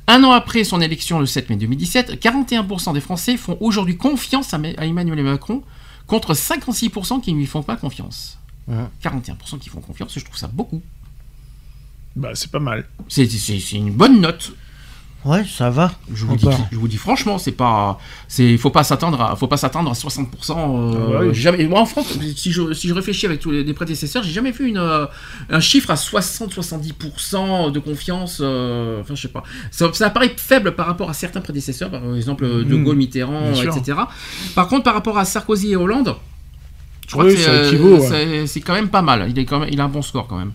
Un 0.07 0.23
an 0.23 0.31
après 0.31 0.63
son 0.63 0.81
élection 0.81 1.19
le 1.19 1.25
7 1.25 1.49
mai 1.49 1.55
2017, 1.55 2.21
41% 2.21 2.93
des 2.93 3.01
Français 3.01 3.37
font 3.37 3.57
aujourd'hui 3.61 3.97
confiance 3.97 4.53
à 4.53 4.57
Ma- 4.57 4.69
à 4.77 4.85
Emmanuel 4.85 5.23
Macron, 5.23 5.63
contre 6.07 6.33
56% 6.33 7.21
qui 7.21 7.33
ne 7.33 7.37
lui 7.37 7.45
font 7.45 7.63
pas 7.63 7.75
confiance. 7.75 8.37
Ouais. 8.67 8.75
41% 9.03 9.57
qui 9.59 9.69
font 9.69 9.81
confiance, 9.81 10.13
je 10.17 10.23
trouve 10.25 10.37
ça 10.37 10.47
beaucoup. 10.47 10.81
Bah, 12.15 12.31
c'est 12.33 12.51
pas 12.51 12.59
mal. 12.59 12.85
C'est 13.07 13.23
une 13.73 13.91
bonne 13.91 14.19
note. 14.19 14.51
Ouais, 15.25 15.43
ça 15.45 15.69
va. 15.69 15.91
Je 16.13 16.25
vous, 16.25 16.37
dis, 16.37 16.45
part. 16.45 16.57
je 16.71 16.77
vous 16.77 16.87
dis 16.87 16.95
franchement, 16.95 17.37
c'est 17.37 17.51
pas, 17.51 17.99
c'est, 18.29 18.55
faut 18.57 18.69
pas 18.69 18.83
s'attendre 18.85 19.19
à, 19.21 19.35
faut 19.35 19.47
pas 19.47 19.57
s'attendre 19.57 19.91
à 19.91 19.93
60%. 19.93 20.25
euh, 20.51 21.17
Ah 21.17 21.19
bah 21.25 21.33
jamais, 21.33 21.65
moi 21.67 21.81
en 21.81 21.85
France, 21.85 22.17
si 22.37 22.51
je, 22.53 22.71
si 22.73 22.87
je 22.87 22.93
réfléchis 22.93 23.25
avec 23.25 23.41
tous 23.41 23.51
les, 23.51 23.63
les 23.65 23.73
prédécesseurs, 23.73 24.23
j'ai 24.23 24.31
jamais 24.31 24.51
vu 24.51 24.67
une, 24.67 24.77
euh, 24.77 25.05
un 25.49 25.59
chiffre 25.59 25.91
à 25.91 25.95
60-70% 25.95 27.71
de 27.71 27.79
confiance. 27.79 28.39
euh, 28.41 29.01
enfin, 29.01 29.15
je 29.15 29.21
sais 29.23 29.27
pas. 29.27 29.43
Ça, 29.71 29.91
ça 29.93 30.09
paraît 30.09 30.33
faible 30.37 30.75
par 30.75 30.85
rapport 30.87 31.09
à 31.09 31.13
certains 31.13 31.41
prédécesseurs, 31.41 31.89
par 31.91 32.15
exemple 32.15 32.45
De 32.47 32.75
Mm. 32.75 32.83
Gaulle, 32.83 32.95
Mitterrand, 32.97 33.51
etc. 33.53 33.97
Par 34.55 34.67
contre, 34.67 34.83
par 34.83 34.93
rapport 34.93 35.17
à 35.17 35.25
Sarkozy 35.25 35.71
et 35.71 35.75
Hollande. 35.75 36.15
Je 37.09 37.13
crois 37.15 37.25
Oui, 37.25 37.33
que 37.33 37.39
c'est, 37.39 37.49
euh, 37.49 38.43
ouais. 38.45 38.61
quand 38.61 38.73
même 38.73 38.89
pas 38.89 39.01
mal. 39.01 39.25
Il, 39.31 39.39
est 39.39 39.45
quand 39.45 39.59
même, 39.59 39.69
il 39.71 39.81
a 39.81 39.85
un 39.85 39.89
bon 39.89 40.03
score 40.03 40.27
quand 40.27 40.37
même. 40.37 40.51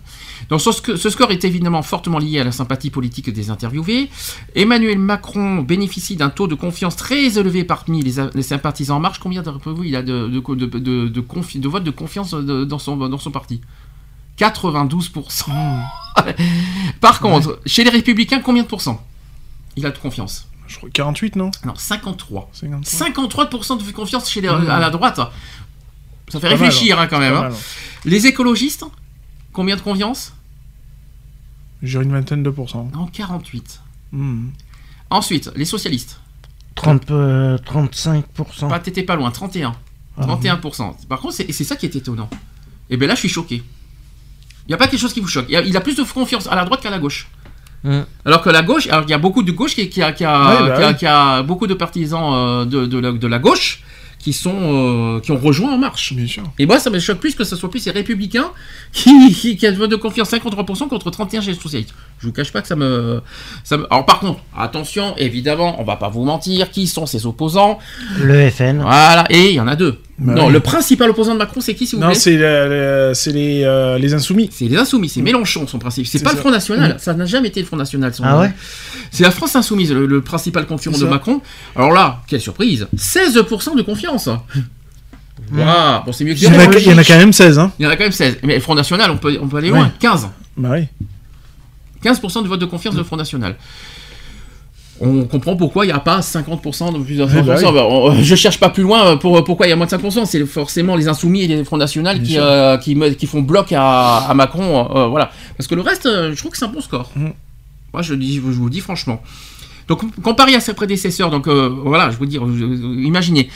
Donc 0.47 0.61
ce, 0.61 0.69
sc- 0.69 0.95
ce 0.95 1.09
score 1.09 1.31
est 1.33 1.43
évidemment 1.43 1.81
fortement 1.81 2.17
lié 2.17 2.39
à 2.39 2.45
la 2.45 2.53
sympathie 2.53 2.89
politique 2.89 3.29
des 3.29 3.49
interviewés. 3.49 4.09
Emmanuel 4.55 4.97
Macron 4.97 5.57
bénéficie 5.63 6.15
d'un 6.15 6.29
taux 6.29 6.47
de 6.47 6.55
confiance 6.55 6.95
très 6.95 7.37
élevé 7.37 7.65
parmi 7.65 8.01
les, 8.01 8.41
sympathisants 8.41 8.95
en 8.95 8.99
marche. 9.01 9.19
Combien 9.19 9.41
d'après 9.41 9.71
vous 9.73 9.83
il 9.83 9.97
a 9.97 10.01
de, 10.01 10.29
de, 10.29 10.39
de, 10.55 10.65
de, 10.79 11.07
de 11.09 11.21
confi- 11.21 11.59
confiance 11.91 12.31
de- 12.33 12.63
dans, 12.63 12.79
son, 12.79 12.95
dans 12.95 13.17
son 13.17 13.31
parti? 13.31 13.59
92%. 14.39 15.49
Par 17.01 17.19
contre, 17.19 17.59
chez 17.65 17.83
les 17.83 17.89
républicains, 17.89 18.39
combien 18.39 18.63
de 18.63 18.67
pourcents? 18.67 19.05
Il 19.75 19.85
a 19.85 19.91
de 19.91 19.97
confiance 19.97 20.47
Je 20.67 20.77
crois 20.77 20.89
48, 20.89 21.35
non? 21.35 21.51
Non, 21.65 21.73
53. 21.75 22.49
53. 22.53 23.45
53% 23.45 23.85
de 23.85 23.91
confiance 23.91 24.29
chez 24.31 24.39
les, 24.41 24.49
Mmh. 24.49 24.69
à 24.69 24.79
la 24.79 24.89
droite. 24.89 25.19
Ça 26.29 26.39
fait 26.39 26.49
mal, 26.49 26.57
réfléchir 26.57 26.99
hein, 26.99 27.07
quand 27.07 27.19
même. 27.19 27.33
hein. 27.35 27.41
mal, 27.43 27.51
hein. 27.53 27.57
Les 28.05 28.27
écologistes, 28.27 28.83
combien 29.53 29.75
de 29.75 29.81
confiance? 29.81 30.33
J'ai 31.83 31.99
une 32.01 32.11
vingtaine 32.11 32.43
de 32.43 32.49
pourcents. 32.49 32.89
Non, 32.93 33.07
48. 33.07 33.81
Mm. 34.11 34.47
Ensuite, 35.09 35.51
les 35.55 35.65
socialistes. 35.65 36.19
30, 36.75 37.11
euh, 37.11 37.57
35%. 37.59 38.69
Pas, 38.69 38.79
t'étais 38.79 39.03
pas 39.03 39.15
loin, 39.15 39.29
31. 39.31 39.75
Ah. 40.17 40.25
31%. 40.25 41.05
Par 41.07 41.19
contre, 41.19 41.33
c'est 41.35 41.51
c'est 41.51 41.63
ça 41.63 41.75
qui 41.75 41.85
est 41.85 41.95
étonnant. 41.95 42.29
Et 42.89 42.97
bien 42.97 43.07
là, 43.07 43.15
je 43.15 43.19
suis 43.19 43.29
choqué. 43.29 43.57
Il 44.65 44.69
n'y 44.69 44.73
a 44.73 44.77
pas 44.77 44.87
quelque 44.87 44.99
chose 44.99 45.13
qui 45.13 45.19
vous 45.19 45.27
choque. 45.27 45.45
Il 45.49 45.53
y 45.53 45.57
a, 45.57 45.61
il 45.61 45.75
a 45.77 45.81
plus 45.81 45.95
de 45.95 46.03
confiance 46.03 46.47
à 46.47 46.55
la 46.55 46.65
droite 46.65 46.81
qu'à 46.81 46.89
la 46.89 46.99
gauche. 46.99 47.27
Mm. 47.83 48.01
Alors 48.25 48.41
que 48.41 48.49
la 48.49 48.63
gauche, 48.63 48.87
alors 48.87 49.03
il 49.03 49.09
y 49.09 49.13
a 49.13 49.17
beaucoup 49.19 49.43
de 49.43 49.51
gauche 49.51 49.75
qui, 49.75 49.87
qui 49.89 50.01
a, 50.01 50.11
qui 50.11 50.23
a- 50.25 50.49
Ouais, 50.63 50.69
bah 50.69 50.75
qui 50.77 50.83
a- 50.83 50.87
ouais. 50.87 50.95
qui 50.97 51.05
a 51.05 51.43
beaucoup 51.43 51.67
de 51.67 51.73
partisans 51.75 52.33
euh, 52.33 52.65
de, 52.65 52.85
de 52.87 52.97
la, 52.97 53.11
de 53.11 53.27
la 53.27 53.39
gauche 53.39 53.83
qui 54.19 54.33
sont 54.33 54.55
euh, 54.55 55.19
qui 55.19 55.31
ont 55.31 55.37
rejoint 55.37 55.73
En 55.73 55.77
Marche. 55.77 56.13
Bien 56.13 56.27
sûr. 56.27 56.43
Et 56.59 56.65
moi, 56.65 56.79
ça 56.79 56.89
me 56.89 56.99
choque 56.99 57.19
plus 57.19 57.35
que 57.35 57.43
ce 57.43 57.55
soit 57.55 57.69
plus 57.69 57.85
les 57.85 57.91
républicains 57.91 58.51
qui, 58.91 59.33
qui, 59.33 59.57
qui 59.57 59.65
de 59.65 59.95
confiance 59.95 60.31
53% 60.31 60.87
contre 60.87 61.11
31 61.11 61.41
chez 61.41 61.51
les 61.51 61.59
socialistes. 61.59 61.93
Je 62.19 62.27
vous 62.27 62.33
cache 62.33 62.51
pas 62.51 62.61
que 62.61 62.67
ça 62.67 62.75
me, 62.75 63.21
ça 63.63 63.77
me... 63.77 63.85
Alors 63.91 64.05
par 64.05 64.19
contre, 64.19 64.39
attention, 64.57 65.15
évidemment, 65.17 65.79
on 65.79 65.83
va 65.83 65.95
pas 65.97 66.09
vous 66.09 66.23
mentir, 66.23 66.71
qui 66.71 66.87
sont 66.87 67.05
ses 67.05 67.25
opposants? 67.25 67.77
Le 68.19 68.49
FN. 68.49 68.79
Voilà, 68.81 69.25
et 69.29 69.49
il 69.49 69.53
y 69.55 69.59
en 69.59 69.67
a 69.67 69.75
deux. 69.75 69.99
Bah 70.17 70.33
non, 70.33 70.47
oui. 70.47 70.53
le 70.53 70.61
principal 70.61 71.09
opposant 71.09 71.33
de 71.33 71.39
Macron, 71.39 71.59
c'est 71.59 71.75
qui, 71.75 71.85
s'il 71.85 71.97
vous 71.97 72.01
Non, 72.05 72.11
plaît? 72.11 72.17
c'est 72.19 72.37
la- 72.37 73.13
c'est 73.13 73.31
les, 73.33 73.63
euh, 73.65 73.97
les 73.99 74.13
insoumis. 74.13 74.49
C'est 74.51 74.65
les 74.65 74.77
Insoumis, 74.77 75.09
c'est 75.09 75.21
Mélenchon 75.21 75.67
son 75.67 75.77
principe. 75.77 76.07
C'est 76.07 76.23
pas 76.23 76.29
ça. 76.29 76.35
le 76.37 76.41
Front 76.41 76.51
National, 76.51 76.95
ça 76.99 77.13
n'a 77.13 77.25
jamais 77.25 77.49
été 77.49 77.59
le 77.59 77.65
Front 77.65 77.75
National. 77.75 78.13
son- 78.13 78.23
Ah 78.25 78.39
ouais? 78.39 78.51
C'est 79.11 79.23
la 79.23 79.31
France 79.31 79.55
Insoumise, 79.57 79.91
le, 79.91 80.05
le 80.05 80.21
principal 80.21 80.65
concurrent 80.67 80.97
de. 80.97 81.05
Macron. 81.05 81.41
Alors 81.75 81.91
là, 81.91 82.21
quelle 82.27 82.39
surprise 82.41 82.87
16% 82.95 83.75
de 83.75 83.81
confiance 83.81 84.29
Waouh 85.53 86.03
Bon, 86.05 86.11
c'est 86.13 86.23
mieux 86.23 86.33
que 86.33 86.39
Il 86.39 86.43
y, 86.45 86.47
en 86.47 86.53
a, 86.53 86.59
zéro. 86.59 86.73
il 86.77 86.87
y 86.87 86.93
en 86.93 86.97
a 86.97 87.03
quand 87.03 87.17
même 87.17 87.33
16, 87.33 87.59
hein. 87.59 87.71
Il 87.77 87.83
y 87.83 87.87
en 87.87 87.91
a 87.91 87.95
quand 87.97 88.03
même 88.03 88.11
16. 88.13 88.37
Mais 88.43 88.55
le 88.55 88.61
Front 88.61 88.73
National, 88.75 89.11
on 89.11 89.17
peut, 89.17 89.37
on 89.41 89.47
peut 89.47 89.57
aller 89.57 89.69
Ouais. 89.69 89.77
loin. 89.79 89.91
15. 89.99 90.29
Bah 90.57 90.69
oui. 90.71 90.87
15% 92.05 92.43
de 92.43 92.47
vote 92.47 92.59
de 92.59 92.65
confiance 92.65 92.95
de 92.95 93.03
Front 93.03 93.17
National. 93.17 93.55
On 95.01 95.25
comprend 95.25 95.57
pourquoi 95.57 95.83
il 95.83 95.89
n'y 95.89 95.93
a 95.93 95.99
pas 95.99 96.21
50% 96.21 96.93
de 96.97 97.03
plus 97.03 97.15
de 97.17 97.25
50%. 97.25 97.37
Eh 97.37 97.41
bah 97.43 97.55
oui. 97.57 97.63
Bah, 97.73 97.85
on- 97.89 98.15
je 98.23 98.35
cherche 98.35 98.59
pas 98.59 98.69
plus 98.69 98.83
loin 98.83 99.17
pour 99.17 99.43
pourquoi 99.43 99.65
il 99.67 99.69
y 99.69 99.73
a 99.73 99.75
moins 99.75 99.87
de 99.87 99.91
5%. 99.91 100.25
C'est 100.25 100.45
forcément 100.45 100.95
les 100.95 101.09
Insoumis 101.09 101.41
et 101.43 101.47
les 101.47 101.63
Front 101.65 101.75
National 101.77 102.21
qui, 102.23 102.37
euh, 102.39 102.77
qui, 102.77 103.27
font 103.27 103.41
bloc 103.41 103.73
à, 103.73 104.17
à 104.19 104.33
Macron. 104.33 104.87
euh, 104.95 105.07
voilà. 105.07 105.31
Parce 105.57 105.67
que 105.67 105.75
le 105.75 105.81
reste, 105.81 106.05
euh, 106.05 106.31
je 106.33 106.37
trouve 106.37 106.51
que 106.51 106.57
c'est 106.57 106.65
un 106.65 106.69
bon 106.69 106.79
score. 106.79 107.11
Mm. 107.15 107.27
Moi, 107.93 108.01
je, 108.03 108.13
dis, 108.13 108.35
je 108.35 108.41
vous 108.41 108.69
dis 108.69 108.79
franchement. 108.79 109.21
Donc 109.87 110.01
comparé 110.21 110.55
à 110.55 110.59
ses 110.59 110.73
prédécesseurs, 110.73 111.29
donc 111.29 111.47
euh, 111.47 111.69
voilà, 111.69 112.09
je 112.09 112.17
vous 112.17 112.25
dire, 112.25 112.43
euh, 112.43 113.03
imaginez, 113.03 113.49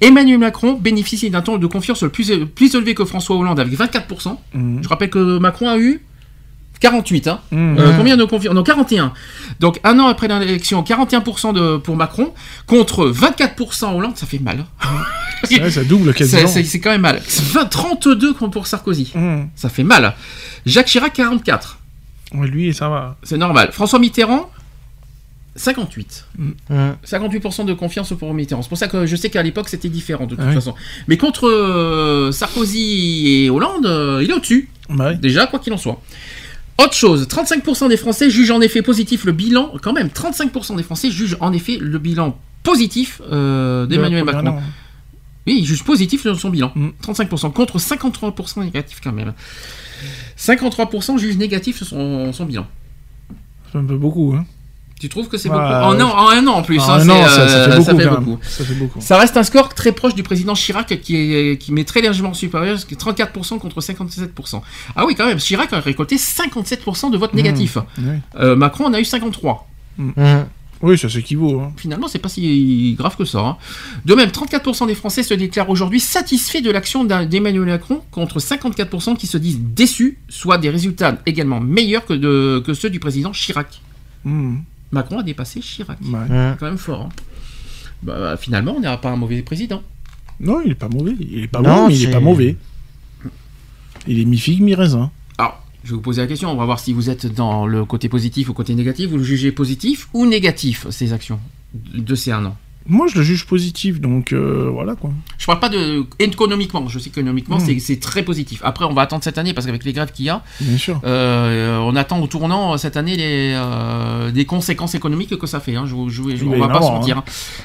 Emmanuel 0.00 0.38
Macron 0.38 0.74
bénéficie 0.74 1.28
d'un 1.28 1.42
taux 1.42 1.58
de 1.58 1.66
confiance 1.66 2.04
plus, 2.12 2.30
élevé 2.30 2.94
que 2.94 3.04
François 3.04 3.34
Hollande 3.36 3.58
avec 3.58 3.76
24%. 3.76 4.36
Je 4.54 4.88
rappelle 4.88 5.10
que 5.10 5.38
Macron 5.38 5.68
a 5.68 5.78
eu 5.78 6.02
48, 6.82 7.28
hein. 7.28 7.40
Mhm. 7.52 7.76
Euh, 7.78 7.96
combien 7.96 8.16
de 8.16 8.24
confiance 8.24 8.54
Non, 8.54 8.62
41. 8.62 9.12
Donc 9.60 9.80
un 9.84 9.98
an 10.00 10.08
après 10.08 10.28
l'élection, 10.28 10.82
41% 10.82 11.52
de, 11.54 11.76
pour 11.78 11.96
Macron 11.96 12.34
contre 12.66 13.08
24% 13.08 13.94
Hollande, 13.96 14.16
ça 14.16 14.26
fait 14.26 14.38
mal. 14.40 14.64
hein. 14.82 14.88
Ouais, 15.50 15.70
ça 15.72 15.82
double 15.82 16.12
quasiment. 16.14 16.42
C'est- 16.42 16.62
C'est 16.62 16.64
c'est 16.64 16.80
quand 16.80 16.90
même 16.90 17.00
mal. 17.00 17.20
20, 17.26 17.64
32 17.66 18.34
pour 18.34 18.66
Sarkozy. 18.66 19.10
Mhm. 19.14 19.48
Ça 19.56 19.68
fait 19.68 19.82
mal. 19.82 20.14
Jacques 20.66 20.86
Chirac, 20.86 21.12
44. 21.12 21.78
Ouais, 22.34 22.46
lui, 22.46 22.72
ça 22.72 22.88
va. 22.88 23.16
C'est 23.24 23.36
normal. 23.36 23.70
François 23.72 23.98
Mitterrand, 23.98 24.48
58. 25.56 26.24
Hum. 26.38 26.54
58% 27.04 27.64
de 27.66 27.74
confiance 27.74 28.12
pour 28.18 28.32
Mitterrand. 28.34 28.62
C'est 28.62 28.68
pour 28.68 28.78
ça 28.78 28.88
que 28.88 29.04
je 29.06 29.16
sais 29.16 29.30
qu'à 29.30 29.42
l'époque 29.42 29.68
c'était 29.68 29.88
différent 29.88 30.26
de 30.26 30.34
toute 30.36 30.44
oui. 30.46 30.54
façon. 30.54 30.74
Mais 31.08 31.16
contre 31.16 31.48
euh, 31.48 32.32
Sarkozy 32.32 33.44
et 33.44 33.50
Hollande, 33.50 33.84
euh, 33.86 34.20
il 34.22 34.30
est 34.30 34.34
au-dessus. 34.34 34.68
Bah 34.88 35.08
ouais. 35.08 35.16
Déjà, 35.16 35.46
quoi 35.46 35.58
qu'il 35.58 35.72
en 35.72 35.76
soit. 35.78 36.00
Autre 36.82 36.94
chose, 36.94 37.26
35% 37.28 37.88
des 37.88 37.96
Français 37.96 38.28
jugent 38.28 38.50
en 38.50 38.60
effet 38.60 38.82
positif 38.82 39.24
le 39.24 39.32
bilan, 39.32 39.72
quand 39.82 39.92
même, 39.92 40.08
35% 40.08 40.76
des 40.76 40.82
Français 40.82 41.10
jugent 41.10 41.36
en 41.40 41.52
effet 41.52 41.78
le 41.80 41.98
bilan 41.98 42.36
positif 42.62 43.20
euh, 43.30 43.86
d'Emmanuel 43.86 44.24
Macron. 44.24 44.42
non. 44.42 44.58
Oui, 45.46 45.58
il 45.60 45.64
juge 45.64 45.84
positif 45.84 46.26
son 46.34 46.50
bilan. 46.50 46.72
Mm. 46.74 46.88
35% 47.02 47.52
contre 47.52 47.78
53% 47.78 48.64
négatif 48.64 49.00
quand 49.02 49.12
même. 49.12 49.32
53% 50.38 51.18
jugent 51.18 51.36
négatif 51.36 51.82
son, 51.82 52.32
son 52.32 52.44
bilan. 52.44 52.66
C'est 53.70 53.78
un 53.78 53.84
peu 53.84 53.96
beaucoup. 53.96 54.34
Hein. 54.36 54.44
Tu 55.02 55.08
trouves 55.08 55.26
que 55.26 55.36
c'est 55.36 55.48
beaucoup 55.48 55.60
en, 55.60 55.98
un- 55.98 56.04
en 56.04 56.28
un 56.30 56.46
an 56.46 56.52
en 56.52 56.62
plus. 56.62 56.78
Ah, 56.80 56.94
hein, 57.00 57.04
non, 57.04 57.16
c'est, 57.24 57.28
ça, 57.34 57.48
ça 57.48 57.56
euh, 57.56 57.80
fait 57.80 57.80
beaucoup. 57.80 57.84
ça 57.84 57.94
fait 57.96 58.08
beaucoup. 58.08 58.38
Ça 58.44 58.64
fait 58.64 58.74
beaucoup. 58.74 59.00
Ça 59.00 59.18
reste 59.18 59.36
un 59.36 59.42
score 59.42 59.74
très 59.74 59.90
proche 59.90 60.14
du 60.14 60.22
président 60.22 60.54
Chirac 60.54 61.00
qui 61.00 61.16
est, 61.16 61.58
qui 61.60 61.72
met 61.72 61.82
très 61.82 62.02
légèrement 62.02 62.34
supérieur, 62.34 62.78
qui 62.86 62.94
est 62.94 62.96
34% 63.02 63.58
contre 63.58 63.80
57%. 63.80 64.60
Ah 64.94 65.04
oui, 65.04 65.16
quand 65.16 65.26
même, 65.26 65.38
Chirac 65.38 65.72
a 65.72 65.80
récolté 65.80 66.14
57% 66.14 67.10
de 67.10 67.18
votes 67.18 67.34
négatifs. 67.34 67.78
Oui. 67.98 68.04
Euh, 68.38 68.54
Macron 68.54 68.84
en 68.86 68.92
a 68.94 69.00
eu 69.00 69.04
53. 69.04 69.68
Hum. 69.98 70.12
Oui, 70.82 70.96
ça 70.96 71.08
s'équivaut. 71.08 71.60
Hein. 71.60 71.72
Finalement, 71.76 72.06
c'est 72.06 72.20
pas 72.20 72.28
si 72.28 72.94
grave 72.96 73.16
que 73.16 73.24
ça. 73.24 73.38
hein. 73.40 73.56
De 74.04 74.14
même, 74.14 74.28
34% 74.30 74.86
des 74.86 74.94
Français 74.94 75.24
se 75.24 75.34
déclarent 75.34 75.70
aujourd'hui 75.70 75.98
satisfaits 75.98 76.60
de 76.62 76.70
l'action 76.70 77.02
d'Emmanuel 77.04 77.66
Macron 77.66 78.02
contre 78.12 78.38
54% 78.38 79.16
qui 79.16 79.26
se 79.26 79.36
disent 79.38 79.58
déçus, 79.60 80.18
soit 80.28 80.58
des 80.58 80.70
résultats 80.70 81.18
également 81.26 81.58
meilleurs 81.60 82.04
que, 82.04 82.14
de, 82.14 82.62
que 82.64 82.72
ceux 82.74 82.90
du 82.90 83.00
président 83.00 83.32
Chirac. 83.32 83.80
Mhm. 84.24 84.62
Macron 84.92 85.18
a 85.18 85.22
dépassé 85.22 85.60
Chirac. 85.60 85.98
Ouais. 86.02 86.54
Quand 86.60 86.66
même 86.66 86.78
fort. 86.78 87.02
hein. 87.02 87.08
Bah, 88.02 88.16
bah, 88.18 88.36
finalement, 88.36 88.74
on 88.76 88.80
n'a 88.80 88.96
pas 88.98 89.10
un 89.10 89.16
mauvais 89.16 89.42
président. 89.42 89.82
Non, 90.40 90.60
il 90.64 90.72
est 90.72 90.76
pas 90.76 90.88
mauvais. 90.88 91.14
Il 91.18 91.44
est 91.44 91.48
pas 91.48 91.60
Non, 91.60 91.74
bon, 91.84 91.88
mais 91.88 91.94
il 91.96 92.08
est 92.08 92.10
pas 92.12 92.20
mauvais. 92.20 92.56
Il 94.06 94.18
est 94.20 94.24
mi-figue, 94.24 94.60
mi-raisin. 94.60 95.10
Alors, 95.38 95.64
je 95.84 95.90
vais 95.90 95.94
vous 95.96 96.02
poser 96.02 96.20
la 96.20 96.26
question, 96.26 96.50
on 96.50 96.56
va 96.56 96.64
voir 96.64 96.80
si 96.80 96.92
vous 96.92 97.08
êtes 97.10 97.26
dans 97.26 97.66
le 97.66 97.84
côté 97.84 98.08
positif 98.08 98.48
ou 98.48 98.52
côté 98.52 98.74
négatif. 98.74 99.10
Vous 99.10 99.18
le 99.18 99.22
jugez 99.24 99.52
positif 99.52 100.08
ou 100.12 100.26
négatif, 100.26 100.86
ces 100.90 101.12
actions 101.12 101.38
de 101.74 102.14
ces 102.14 102.32
un 102.32 102.44
an? 102.46 102.56
Moi, 102.86 103.06
je 103.08 103.16
le 103.18 103.22
juge 103.22 103.46
positif, 103.46 104.00
donc 104.00 104.32
euh, 104.32 104.68
voilà 104.72 104.94
quoi. 104.96 105.10
Je 105.38 105.46
parle 105.46 105.60
pas 105.60 105.68
de 105.68 106.04
économiquement, 106.18 106.88
je 106.88 106.98
sais 106.98 107.10
qu'économiquement 107.10 107.58
c'est- 107.60 108.00
très 108.00 108.22
positif. 108.24 108.60
Après, 108.64 108.84
on 108.84 108.92
va 108.92 109.02
attendre 109.02 109.22
cette 109.22 109.38
année 109.38 109.54
parce 109.54 109.66
qu'avec 109.66 109.84
les 109.84 109.92
grèves 109.92 110.10
qu'il 110.12 110.24
y 110.24 110.28
a, 110.30 110.42
Bien 110.60 110.76
sûr. 110.78 111.00
euh, 111.04 111.78
on 111.78 111.94
attend 111.96 112.20
au 112.20 112.26
tournant 112.26 112.74
euh, 112.74 112.76
cette 112.76 112.96
année 112.96 113.16
les, 113.16 113.52
euh, 113.54 114.30
des 114.32 114.44
conséquences 114.44 114.94
économiques 114.94 115.36
que 115.38 115.46
ça 115.46 115.60
fait. 115.60 115.76
hein. 115.76 115.84
Je, 115.86 115.94
on 115.94 116.58
va 116.58 116.68
pas 116.68 116.82
se 116.82 116.90
mentir. 116.92 117.18
hein. 117.18 117.24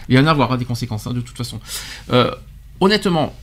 Il 0.10 0.16
y 0.16 0.20
en 0.20 0.26
a 0.26 0.30
à 0.30 0.32
avoir 0.32 0.52
hein, 0.52 0.58
des 0.58 0.66
conséquences 0.66 1.08
hein, 1.08 1.14
de 1.14 1.22
toute 1.22 1.38
façon. 1.38 1.60
Honnêtement, 2.80 3.34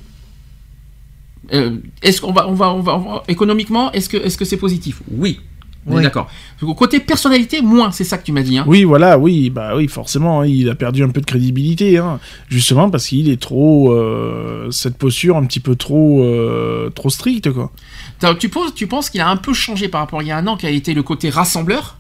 est-ce 1.51 2.21
qu'on 2.21 2.33
va, 2.33 2.49
on 2.49 2.55
va, 2.55 2.73
on 2.73 2.81
va, 2.81 2.95
on 2.97 2.99
va- 3.15 3.23
économiquement, 3.29 3.93
est-ce 3.93 4.09
que, 4.09 4.17
est-ce 4.17 4.39
que 4.39 4.45
c'est 4.45 4.57
positif? 4.57 5.03
Oui. 5.11 5.41
Oui. 5.87 6.03
D'accord. 6.03 6.29
Côté 6.77 6.99
personnalité, 7.01 7.61
moins, 7.61 7.91
c'est 7.93 8.05
ça 8.05 8.17
que 8.17 8.25
tu 8.25 8.33
m'as 8.33 8.41
dit. 8.43 8.57
Hein. 8.57 8.65
Oui, 8.67 8.85
voilà, 8.85 9.19
oui, 9.19 9.51
bah 9.51 9.73
oui, 9.77 9.87
forcément, 9.87 10.41
hein, 10.41 10.47
il 10.47 10.71
a 10.71 10.75
perdu 10.75 11.03
un 11.05 11.11
peu 11.11 11.21
de 11.21 11.27
crédibilité, 11.27 11.99
hein, 11.99 12.19
justement 12.49 12.89
parce 12.89 13.07
qu'il 13.07 13.29
est 13.29 13.41
trop, 13.41 13.93
euh, 13.93 14.71
cette 14.71 14.97
posture 14.97 15.37
un 15.37 15.45
petit 15.45 15.61
peu 15.61 15.77
trop, 15.77 16.23
euh, 16.23 16.89
trop 16.91 17.11
stricte, 17.11 17.51
quoi. 17.53 17.71
Tu 18.39 18.49
penses, 18.49 18.75
tu 18.75 18.87
penses 18.87 19.11
qu'il 19.11 19.21
a 19.21 19.29
un 19.29 19.37
peu 19.37 19.53
changé 19.53 19.89
par 19.89 20.01
rapport 20.01 20.21
à 20.21 20.23
il 20.23 20.29
y 20.29 20.33
a 20.33 20.39
un 20.39 20.47
an, 20.47 20.57
qui 20.57 20.67
a 20.67 20.71
été 20.71 20.95
le 20.95 21.03
côté 21.03 21.29
rassembleur? 21.29 21.99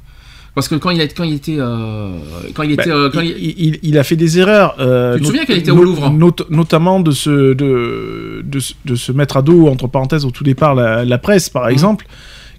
Parce 0.54 0.68
que 0.68 0.76
quand 0.76 0.90
il, 0.90 1.00
a, 1.00 1.08
quand 1.08 1.24
il 1.24 1.34
était. 1.34 1.56
euh, 1.58 2.16
quand 2.54 2.62
il 2.62 2.70
était. 2.72 2.88
Bah, 2.88 2.94
euh, 2.94 3.10
quand 3.12 3.20
il, 3.20 3.30
il- 3.36 3.54
il- 3.58 3.78
il 3.82 3.98
a 3.98 4.04
fait 4.04 4.14
des 4.14 4.38
erreurs. 4.38 4.76
euh, 4.78 5.16
Tu 5.16 5.22
te 5.22 5.26
souviens 5.26 5.44
qu'elle 5.44 5.58
était 5.58 5.72
au 5.72 5.82
Louvre? 5.82 6.10
not- 6.10 6.46
Notamment 6.48 7.00
de 7.00 7.10
se, 7.10 7.54
de, 7.54 8.40
de, 8.44 8.58
se- 8.60 8.74
de 8.84 8.94
se 8.94 9.10
mettre 9.10 9.36
à 9.36 9.42
dos, 9.42 9.66
entre 9.66 9.88
parenthèses, 9.88 10.24
au 10.24 10.30
tout 10.30 10.44
départ, 10.44 10.76
la, 10.76 11.04
la 11.04 11.18
presse, 11.18 11.50
par 11.50 11.64
Mhm. 11.64 11.70
exemple, 11.72 12.06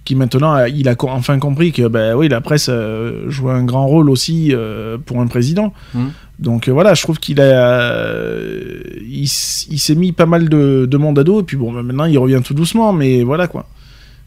qui 0.05 0.15
maintenant, 0.15 0.63
il 0.65 0.87
a 0.87 0.95
co- 0.95 1.09
enfin 1.09 1.37
compris 1.39 1.71
que 1.73 1.87
bah, 1.87 2.15
oui, 2.15 2.29
la 2.29 2.39
presse 2.39 2.67
euh, 2.69 3.29
jouait 3.29 3.51
un 3.53 3.63
grand 3.65 3.85
rôle 3.87 4.09
aussi 4.09 4.51
euh, 4.53 4.97
pour 5.03 5.19
un 5.19 5.27
président. 5.27 5.73
Mhm. 5.93 6.11
Donc 6.39 6.67
euh, 6.67 6.71
voilà, 6.71 6.93
je 6.93 7.01
trouve 7.01 7.17
qu'il 7.19 7.41
a, 7.41 7.43
euh, 7.43 8.79
il, 9.09 9.27
s'est 9.27 9.95
mis 9.95 10.11
pas 10.11 10.25
mal 10.25 10.49
de, 10.49 10.85
de 10.85 10.97
monde 10.97 11.17
à 11.19 11.23
dos, 11.23 11.41
et 11.41 11.43
puis 11.43 11.57
bon, 11.57 11.71
bah, 11.73 11.81
maintenant 11.83 12.05
il 12.05 12.17
revient 12.17 12.41
tout 12.43 12.53
doucement, 12.53 12.93
mais 12.93 13.23
voilà 13.23 13.47
quoi. 13.47 13.67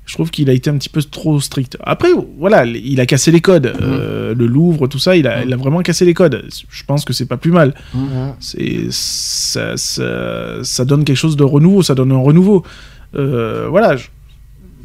Je 0.07 0.15
trouve 0.15 0.31
qu'il 0.31 0.49
a 0.49 0.55
été 0.55 0.71
un 0.71 0.79
petit 0.79 0.89
peu 0.89 1.03
trop 1.03 1.39
strict. 1.39 1.77
Après, 1.85 2.09
voilà, 2.39 2.65
il 2.65 2.99
a 2.99 3.05
cassé 3.05 3.31
les 3.31 3.43
codes. 3.43 3.75
Euh, 3.83 4.35
le 4.35 4.47
Louvre, 4.47 4.87
tout 4.87 4.99
ça, 4.99 5.17
il 5.17 5.27
a, 5.27 5.45
il 5.45 5.53
a 5.53 5.57
vraiment 5.59 5.83
cassé 5.83 6.07
les 6.07 6.15
codes. 6.15 6.47
Je 6.71 6.83
pense 6.85 7.05
que 7.05 7.13
c'est 7.13 7.27
pas 7.27 7.37
plus 7.37 7.51
mal. 7.53 7.75
C'est 8.41 8.87
ça, 8.91 9.77
ça, 9.77 10.65
ça 10.65 10.85
donne 10.87 11.05
quelque 11.05 11.15
chose 11.19 11.37
de 11.37 11.45
renouveau, 11.45 11.83
ça 11.83 11.95
donne 11.95 12.11
un 12.13 12.17
renouveau. 12.23 12.65
Euh, 13.17 13.67
voilà, 13.69 13.97
je- 13.97 14.07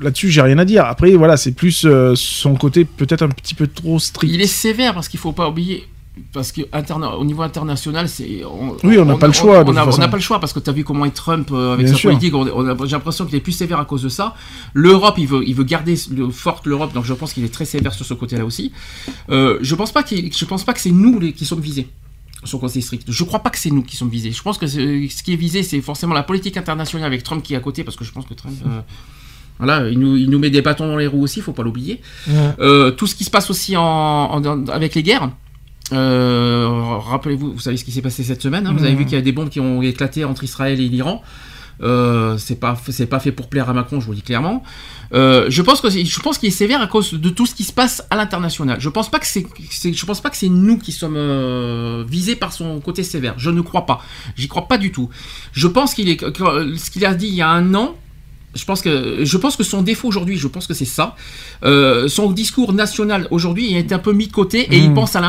là-dessus 0.04 0.30
j'ai 0.30 0.42
rien 0.42 0.58
à 0.60 0.66
dire. 0.66 0.86
Après, 0.86 1.12
voilà, 1.16 1.38
c'est 1.38 1.54
plus 1.54 1.86
euh, 1.86 2.14
son 2.16 2.56
côté 2.56 2.86
peut-être 2.86 3.24
un 3.24 3.30
petit 3.30 3.56
peu 3.56 3.68
trop 3.68 3.98
strict. 4.00 4.32
il 4.34 4.42
est 4.42 4.48
sévère 4.48 4.94
parce 4.94 5.08
qu'il 5.08 5.20
faut 5.20 5.32
pas 5.32 5.50
oublier. 5.50 5.88
Parce 6.32 6.52
que 6.52 6.62
interna- 6.74 7.16
au 7.18 7.26
niveau 7.26 7.42
international, 7.42 8.08
c'est. 8.08 8.44
Oui, 8.84 9.00
on 9.00 9.06
n'a 9.06 9.16
pas 9.18 9.26
le 9.26 9.34
choix, 9.34 9.64
On 9.66 9.74
n'a 9.74 10.08
pas 10.08 10.18
le 10.18 10.22
choix 10.22 10.40
parce 10.40 10.54
que 10.54 10.60
tu 10.60 10.70
as 10.70 10.74
vu 10.74 10.84
comment 10.84 11.06
est 11.06 11.10
Trump 11.16 11.50
euh, 11.52 11.74
avec 11.74 11.86
Bien 11.88 11.96
sa 11.96 12.00
sûr. 12.00 12.12
politique. 12.12 12.36
on- 12.36 12.48
on 12.54 12.68
a- 12.68 12.86
J'ai 12.86 12.92
l'impression 12.92 13.26
qu'il 13.26 13.34
est 13.34 13.40
plus 13.40 13.52
sévère 13.52 13.80
à 13.80 13.86
cause 13.86 14.04
de 14.04 14.10
ça. 14.10 14.36
L'Europe, 14.76 15.16
il 15.18 15.26
veut, 15.26 15.42
il 15.44 15.56
veut 15.56 15.64
garder 15.64 15.96
le, 16.12 16.30
forte 16.30 16.68
l'Europe, 16.68 16.94
donc 16.94 17.06
je 17.06 17.14
pense 17.16 17.34
qu'il 17.34 17.44
est 17.44 17.52
très 17.54 17.66
sévère 17.66 17.96
sur 17.96 18.06
ce 18.06 18.14
côté-là 18.14 18.46
aussi. 18.46 18.72
Euh, 19.32 19.58
je 19.64 19.74
pense 19.74 19.92
pas 19.92 20.04
qu'il- 20.04 20.32
je 20.32 20.46
pense 20.46 20.64
pas 20.64 20.74
que 20.74 20.82
c'est 20.82 20.92
nous 20.92 21.20
les, 21.20 21.34
qui 21.34 21.46
sommes 21.46 21.62
visés. 21.62 21.88
Sur 22.44 22.58
le 22.60 22.68
côté 22.68 22.82
strict. 22.82 23.06
Je 23.10 23.24
crois 23.24 23.40
pas 23.40 23.50
que 23.50 23.58
c'est 23.58 23.72
nous 23.72 23.82
qui 23.82 23.96
sommes 23.96 24.10
visés. 24.10 24.32
Je 24.32 24.42
pense 24.44 24.60
que 24.60 24.68
ce 24.68 25.24
qui 25.24 25.34
est 25.34 25.38
visé, 25.38 25.64
c'est 25.64 25.82
forcément 25.82 26.14
la 26.14 26.24
politique 26.24 26.58
internationale 26.58 27.08
avec 27.08 27.24
Trump 27.24 27.42
qui 27.42 27.54
est 27.56 27.58
à 27.58 27.62
côté, 27.62 27.84
parce 27.84 27.96
que 27.98 28.04
je 28.04 28.12
pense 28.12 28.26
que 28.28 28.34
Trump, 28.36 28.56
euh, 28.68 28.82
voilà, 29.60 29.88
il 29.90 30.00
nous, 30.00 30.18
il 30.18 30.30
nous 30.30 30.40
met 30.40 30.50
des 30.50 30.62
bâtons 30.62 30.88
dans 30.88 30.98
les 30.98 31.08
roues 31.08 31.22
aussi, 31.24 31.42
faut 31.42 31.54
pas 31.54 31.64
l'oublier. 31.64 32.02
Euh, 32.60 32.92
tout 32.92 33.08
ce 33.08 33.16
qui 33.16 33.24
se 33.24 33.30
passe 33.30 33.50
aussi 33.50 33.78
en, 33.78 33.84
en- 33.84 34.68
avec 34.68 34.96
les 34.96 35.04
guerres. 35.04 35.30
Euh, 35.92 36.68
Rappelez-vous, 37.06 37.54
vous 37.54 37.60
savez 37.60 37.78
ce 37.78 37.84
qui 37.86 37.92
s'est 37.92 38.02
passé 38.02 38.24
cette 38.24 38.42
semaine. 38.42 38.66
hein, 38.68 38.74
vous 38.74 38.84
avez 38.84 38.96
vu 38.96 39.06
qu'il 39.06 39.14
y 39.16 39.22
a 39.22 39.22
des 39.24 39.32
bombes 39.32 39.50
qui 39.50 39.60
ont 39.60 39.82
éclaté 39.82 40.26
entre 40.26 40.44
Israël 40.44 40.80
et 40.80 40.88
l'Iran. 40.90 41.22
Euh, 41.82 42.38
c'est 42.38 42.60
pas 42.60 42.80
c'est 42.90 43.08
pas 43.08 43.20
fait 43.20 43.32
pour 43.32 43.50
plaire 43.50 43.68
à 43.68 43.74
Macron, 43.74 44.00
je 44.00 44.06
vous 44.06 44.12
le 44.12 44.18
dis 44.18 44.22
clairement. 44.22 44.62
Euh, 45.14 45.48
je 45.50 45.62
pense 45.64 45.82
que 45.82 45.90
c'est- 45.90 46.06
je 46.06 46.20
pense 46.20 46.38
qu'il 46.38 46.48
est 46.50 46.52
sévère 46.52 46.82
à 46.82 46.88
cause 46.88 47.14
de 47.16 47.30
tout 47.30 47.48
ce 47.48 47.56
qui 47.56 47.64
se 47.64 47.74
passe 47.74 48.04
à 48.12 48.16
l'international. 48.16 48.80
Je 48.80 48.90
pense 48.90 49.10
pas 49.10 49.18
que 49.20 49.26
c'est 49.26 49.46
c'est- 49.72 49.92
je 49.92 50.06
pense 50.06 50.22
pas 50.22 50.30
que 50.30 50.38
c'est 50.38 50.50
nous 50.50 50.78
qui 50.78 50.92
sommes 50.92 51.16
euh, 51.18 52.04
visés 52.08 52.36
par 52.36 52.54
son 52.54 52.80
côté 52.80 53.02
sévère. 53.04 53.34
Je 53.38 53.50
ne 53.50 53.62
crois 53.62 53.86
pas. 53.88 54.02
J'y 54.36 54.48
crois 54.48 54.68
pas 54.68 54.78
du 54.78 54.92
tout. 54.92 55.10
Je 55.52 55.68
pense 55.68 55.96
qu'il 55.96 56.10
est 56.10 56.20
ce 56.22 56.92
qu'il 56.92 57.06
a 57.06 57.16
dit 57.16 57.28
il 57.28 57.36
y 57.36 57.42
a 57.42 57.50
un 57.50 57.74
an. 57.74 57.96
Je 58.56 58.66
pense 58.66 58.82
que 58.82 59.24
je 59.26 59.38
pense 59.38 59.56
que 59.56 59.64
son 59.64 59.82
défaut 59.82 60.08
aujourd'hui, 60.08 60.38
je 60.38 60.48
pense 60.48 60.68
que 60.68 60.74
c'est 60.74 60.86
ça. 60.86 61.16
Euh, 61.64 62.08
son 62.08 62.32
discours 62.32 62.72
national 62.74 63.28
aujourd'hui 63.32 63.74
est 63.74 63.92
un 63.92 64.00
peu 64.00 64.14
mis 64.14 64.28
de 64.28 64.32
côté 64.32 64.68
et 64.74 64.78
il 64.78 64.92
Mm. 64.92 64.94
pense 64.94 65.16
à 65.16 65.22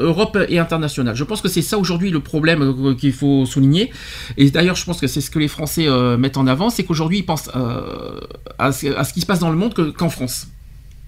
l'Europe 0.00 0.38
et 0.48 0.58
international. 0.58 1.14
Je 1.16 1.24
pense 1.24 1.40
que 1.40 1.48
c'est 1.48 1.62
ça 1.62 1.78
aujourd'hui 1.78 2.10
le 2.10 2.20
problème 2.20 2.62
euh, 2.62 2.94
qu'il 2.94 3.12
faut 3.12 3.46
souligner. 3.46 3.90
Et 4.36 4.50
d'ailleurs, 4.50 4.76
je 4.76 4.84
pense 4.84 5.00
que 5.00 5.06
c'est 5.06 5.20
ce 5.20 5.30
que 5.30 5.38
les 5.38 5.48
Français 5.48 5.86
euh, 5.88 6.16
mettent 6.16 6.36
en 6.36 6.46
avant, 6.46 6.68
c'est 6.70 6.84
qu'aujourd'hui 6.84 7.18
ils 7.18 7.26
pensent 7.26 7.50
euh, 7.56 8.20
à, 8.58 8.72
ce, 8.72 8.88
à 8.94 9.04
ce 9.04 9.12
qui 9.14 9.20
se 9.20 9.26
passe 9.26 9.40
dans 9.40 9.50
le 9.50 9.56
monde 9.56 9.74
que- 9.74 9.90
qu'en 9.90 10.10
France. 10.10 10.48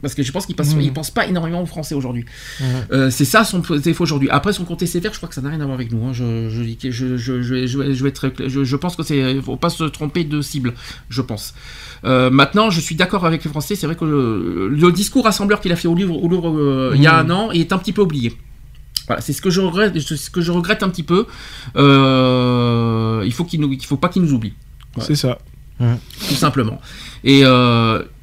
Parce 0.02 0.14
que 0.14 0.22
je 0.22 0.32
pense 0.32 0.46
qu'ils 0.46 0.56
Mm. 0.56 0.90
ne 0.90 0.94
pensent 0.94 1.10
pas 1.12 1.26
énormément 1.26 1.62
aux 1.62 1.66
Français 1.66 1.94
aujourd'hui. 1.94 2.24
Mhm. 2.60 2.66
Euh, 2.92 3.10
c'est 3.10 3.24
ça 3.24 3.44
son 3.44 3.60
défaut 3.78 4.02
aujourd'hui. 4.02 4.28
Après, 4.30 4.52
son 4.52 4.64
côté 4.64 4.84
sévère, 4.86 5.12
je 5.12 5.16
crois 5.18 5.28
que 5.28 5.34
ça 5.34 5.40
n'a 5.40 5.48
rien 5.50 5.60
à 5.60 5.64
voir 5.64 5.74
avec 5.76 5.92
nous. 5.92 6.04
hein. 6.04 6.12
Je, 6.12 6.24
vais- 8.02 8.08
être 8.08 8.26
pense 8.76 8.96
que 8.96 9.02
c'est 9.04 9.40
faut 9.40 9.56
pas 9.56 9.70
se 9.70 9.84
tromper 9.84 10.24
de 10.24 10.42
cible, 10.42 10.74
je 11.08 11.22
pense. 11.22 11.54
Euh, 12.04 12.30
maintenant, 12.30 12.68
je 12.70 12.80
suis 12.80 12.96
d'accord 12.96 13.24
avec 13.26 13.44
les 13.44 13.50
Français. 13.50 13.76
C'est 13.76 13.86
vrai 13.86 13.94
que 13.94 14.04
le, 14.04 14.68
le 14.68 14.92
discours 14.92 15.24
rassembleur 15.24 15.60
qu'il 15.60 15.70
a 15.72 15.76
fait 15.76 15.86
au 15.88 15.94
Louvre, 15.94 16.20
au 16.22 16.28
euh, 16.58 16.92
il 16.96 17.00
y 17.02 17.06
a 17.06 17.16
un 17.16 17.30
an, 17.30 17.50
il 17.52 17.60
est 17.60 17.72
un 17.72 17.78
petit 17.78 17.92
peu 17.92 18.02
oublié. 18.02 18.36
Voilà, 19.06 19.20
c'est 19.22 19.32
ce 19.32 19.40
que 19.42 19.50
je 19.50 19.60
regrette, 19.60 19.98
ce 20.00 20.30
que 20.30 20.40
je 20.40 20.50
regrette 20.52 20.82
un 20.82 20.88
petit 20.88 21.02
peu. 21.04 21.26
Il 21.76 23.32
faut 23.32 23.44
qu'il 23.44 23.60
nous, 23.60 23.72
il 23.72 23.84
faut 23.84 23.96
pas 23.96 24.08
qu'il 24.08 24.22
nous 24.22 24.32
oublie 24.32 24.54
C'est 24.98 25.14
ça. 25.16 25.38
tout 25.78 26.34
simplement. 26.34 26.80
Et 27.24 27.42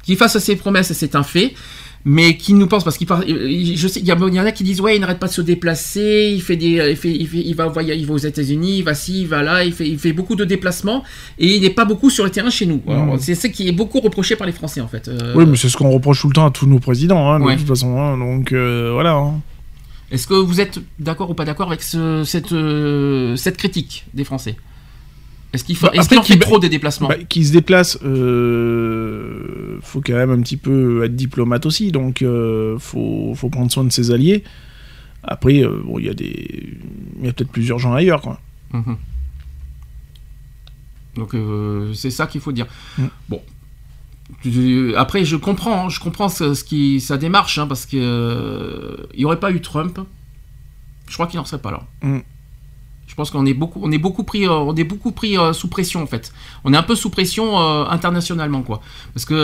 qu'il 0.02 0.16
fasse 0.16 0.38
ses 0.38 0.56
promesses, 0.56 0.92
c'est 0.92 1.14
un 1.14 1.22
fait. 1.22 1.54
mais 2.06 2.38
qui 2.38 2.54
nous 2.54 2.66
pense 2.66 2.82
parce 2.82 2.96
qu'il 2.96 3.06
part- 3.06 3.22
je 3.28 3.86
sais 3.88 4.00
il 4.00 4.06
y, 4.06 4.12
en 4.12 4.46
a 4.46 4.52
qui 4.52 4.64
disent 4.64 4.80
ouais 4.80 4.96
il 4.96 5.00
n'arrête 5.02 5.18
pas 5.18 5.26
de 5.26 5.32
se 5.32 5.42
déplacer 5.42 6.32
il 6.34 6.40
fait 6.40 6.56
des 6.56 6.72
il 6.92 6.96
fait 6.96 7.14
il, 7.14 7.28
fait- 7.28 7.44
il 7.44 7.54
va 7.54 7.66
voya- 7.68 7.92
il 7.94 8.06
va 8.06 8.14
aux 8.14 8.24
États-Unis 8.32 8.78
il 8.78 8.84
va 8.84 8.94
ci 8.94 9.20
il 9.20 9.26
va 9.28 9.42
là 9.42 9.64
il 9.64 9.72
fait 9.74 9.86
il 9.86 9.98
fait 9.98 10.14
beaucoup 10.14 10.34
de 10.34 10.46
déplacements 10.46 11.04
et 11.38 11.56
il 11.56 11.60
n'est 11.60 11.68
pas 11.80 11.84
beaucoup 11.84 12.08
sur 12.08 12.24
le 12.24 12.30
terrain 12.30 12.48
chez 12.48 12.64
nous 12.64 12.80
c'est 13.18 13.34
ça 13.34 13.50
qui 13.50 13.68
est 13.68 13.72
beaucoup 13.72 14.00
reproché 14.00 14.34
par 14.34 14.46
les 14.46 14.54
Français 14.54 14.80
en 14.80 14.88
fait 14.88 15.08
Euh, 15.08 15.34
Oui, 15.36 15.44
mais 15.46 15.58
c'est 15.58 15.68
ce 15.68 15.76
qu'on 15.76 15.90
reproche 15.90 16.22
tout 16.22 16.28
le 16.28 16.32
temps 16.32 16.46
à 16.46 16.50
tous 16.50 16.66
nos 16.66 16.78
présidents, 16.78 17.30
hein, 17.30 17.38
de 17.38 17.58
toute 17.58 17.68
façon. 17.68 17.90
hein, 18.00 18.16
donc 18.16 18.52
euh, 18.52 18.88
voilà. 18.94 19.12
hein. 19.16 19.34
est-ce 20.10 20.26
que 20.26 20.32
vous 20.48 20.58
êtes 20.64 20.78
d'accord 20.98 21.28
ou 21.28 21.34
pas 21.34 21.44
d'accord 21.44 21.68
avec 21.68 21.82
ce- 21.82 22.24
cette 22.24 22.52
euh, 22.52 23.36
cette 23.36 23.58
critique 23.58 24.06
des 24.14 24.24
Français? 24.24 24.56
Est-ce 25.52 25.64
qu'il 25.64 25.76
faut 25.76 25.86
Bah, 25.86 25.92
est-ce 25.94 26.08
qu'il 26.08 26.18
en 26.18 26.22
fait 26.22 26.34
qu'il- 26.34 26.40
trop 26.40 26.58
des 26.58 26.68
déplacements 26.68 27.08
Bah, 27.08 27.16
qui 27.28 27.44
se 27.44 27.52
déplace, 27.52 27.98
euh, 28.04 29.78
faut 29.82 30.00
quand 30.00 30.14
même 30.14 30.30
un 30.30 30.40
petit 30.40 30.56
peu 30.56 31.04
être 31.04 31.16
diplomate 31.16 31.66
aussi, 31.66 31.90
donc 31.92 32.22
euh, 32.22 32.78
faut, 32.78 33.32
faut 33.34 33.48
prendre 33.50 33.70
soin 33.70 33.84
de 33.84 33.90
ses 33.92 34.10
alliés. 34.10 34.44
Après, 35.22 35.62
euh, 35.62 35.82
bon, 35.84 35.98
il 35.98 36.06
y 36.06 36.08
a 36.08 36.14
des, 36.14 36.76
y 37.22 37.28
a 37.28 37.32
peut-être 37.32 37.50
plus 37.50 37.66
urgent 37.68 37.92
ailleurs, 37.92 38.20
quoi. 38.22 38.40
Mhm. 38.72 38.96
Donc 41.16 41.34
euh, 41.34 41.92
c'est 41.92 42.10
ça 42.10 42.26
qu'il 42.26 42.40
faut 42.40 42.52
dire. 42.52 42.66
Mm. 42.98 43.04
Bon. 43.28 43.42
Après, 44.96 45.24
je 45.24 45.34
comprends, 45.36 45.86
hein, 45.86 45.88
je 45.88 45.98
comprends 45.98 46.28
ce, 46.28 46.54
ce 46.54 46.62
qui, 46.62 47.00
sa 47.00 47.18
démarche, 47.18 47.58
hein, 47.58 47.66
parce 47.66 47.84
que 47.84 47.96
euh, 47.96 48.96
il 49.14 49.18
n'y 49.18 49.24
aurait 49.24 49.40
pas 49.40 49.50
eu 49.50 49.60
Trump, 49.60 49.98
je 51.08 51.14
crois 51.14 51.26
qu'il 51.26 51.38
n'en 51.38 51.44
serait 51.44 51.60
pas 51.60 51.72
là. 51.72 51.82
Mm. 52.02 52.20
Je 53.10 53.16
pense 53.16 53.30
qu'on 53.32 53.44
est 53.44 53.54
beaucoup, 53.54 53.80
on 53.82 53.90
est 53.90 53.98
beaucoup 53.98 54.22
pris, 54.22 54.46
euh, 54.46 54.52
on 54.70 54.74
est 54.76 54.84
beaucoup 54.84 55.10
pris 55.10 55.36
euh, 55.36 55.52
sous 55.52 55.66
pression 55.66 56.00
en 56.00 56.06
fait. 56.06 56.32
On 56.64 56.72
est 56.72 56.76
un 56.76 56.84
peu 56.84 56.94
sous 56.94 57.10
pression 57.10 57.58
euh, 57.60 57.84
internationalement 57.90 58.62
quoi, 58.62 58.80
parce 59.14 59.24
que 59.26 59.34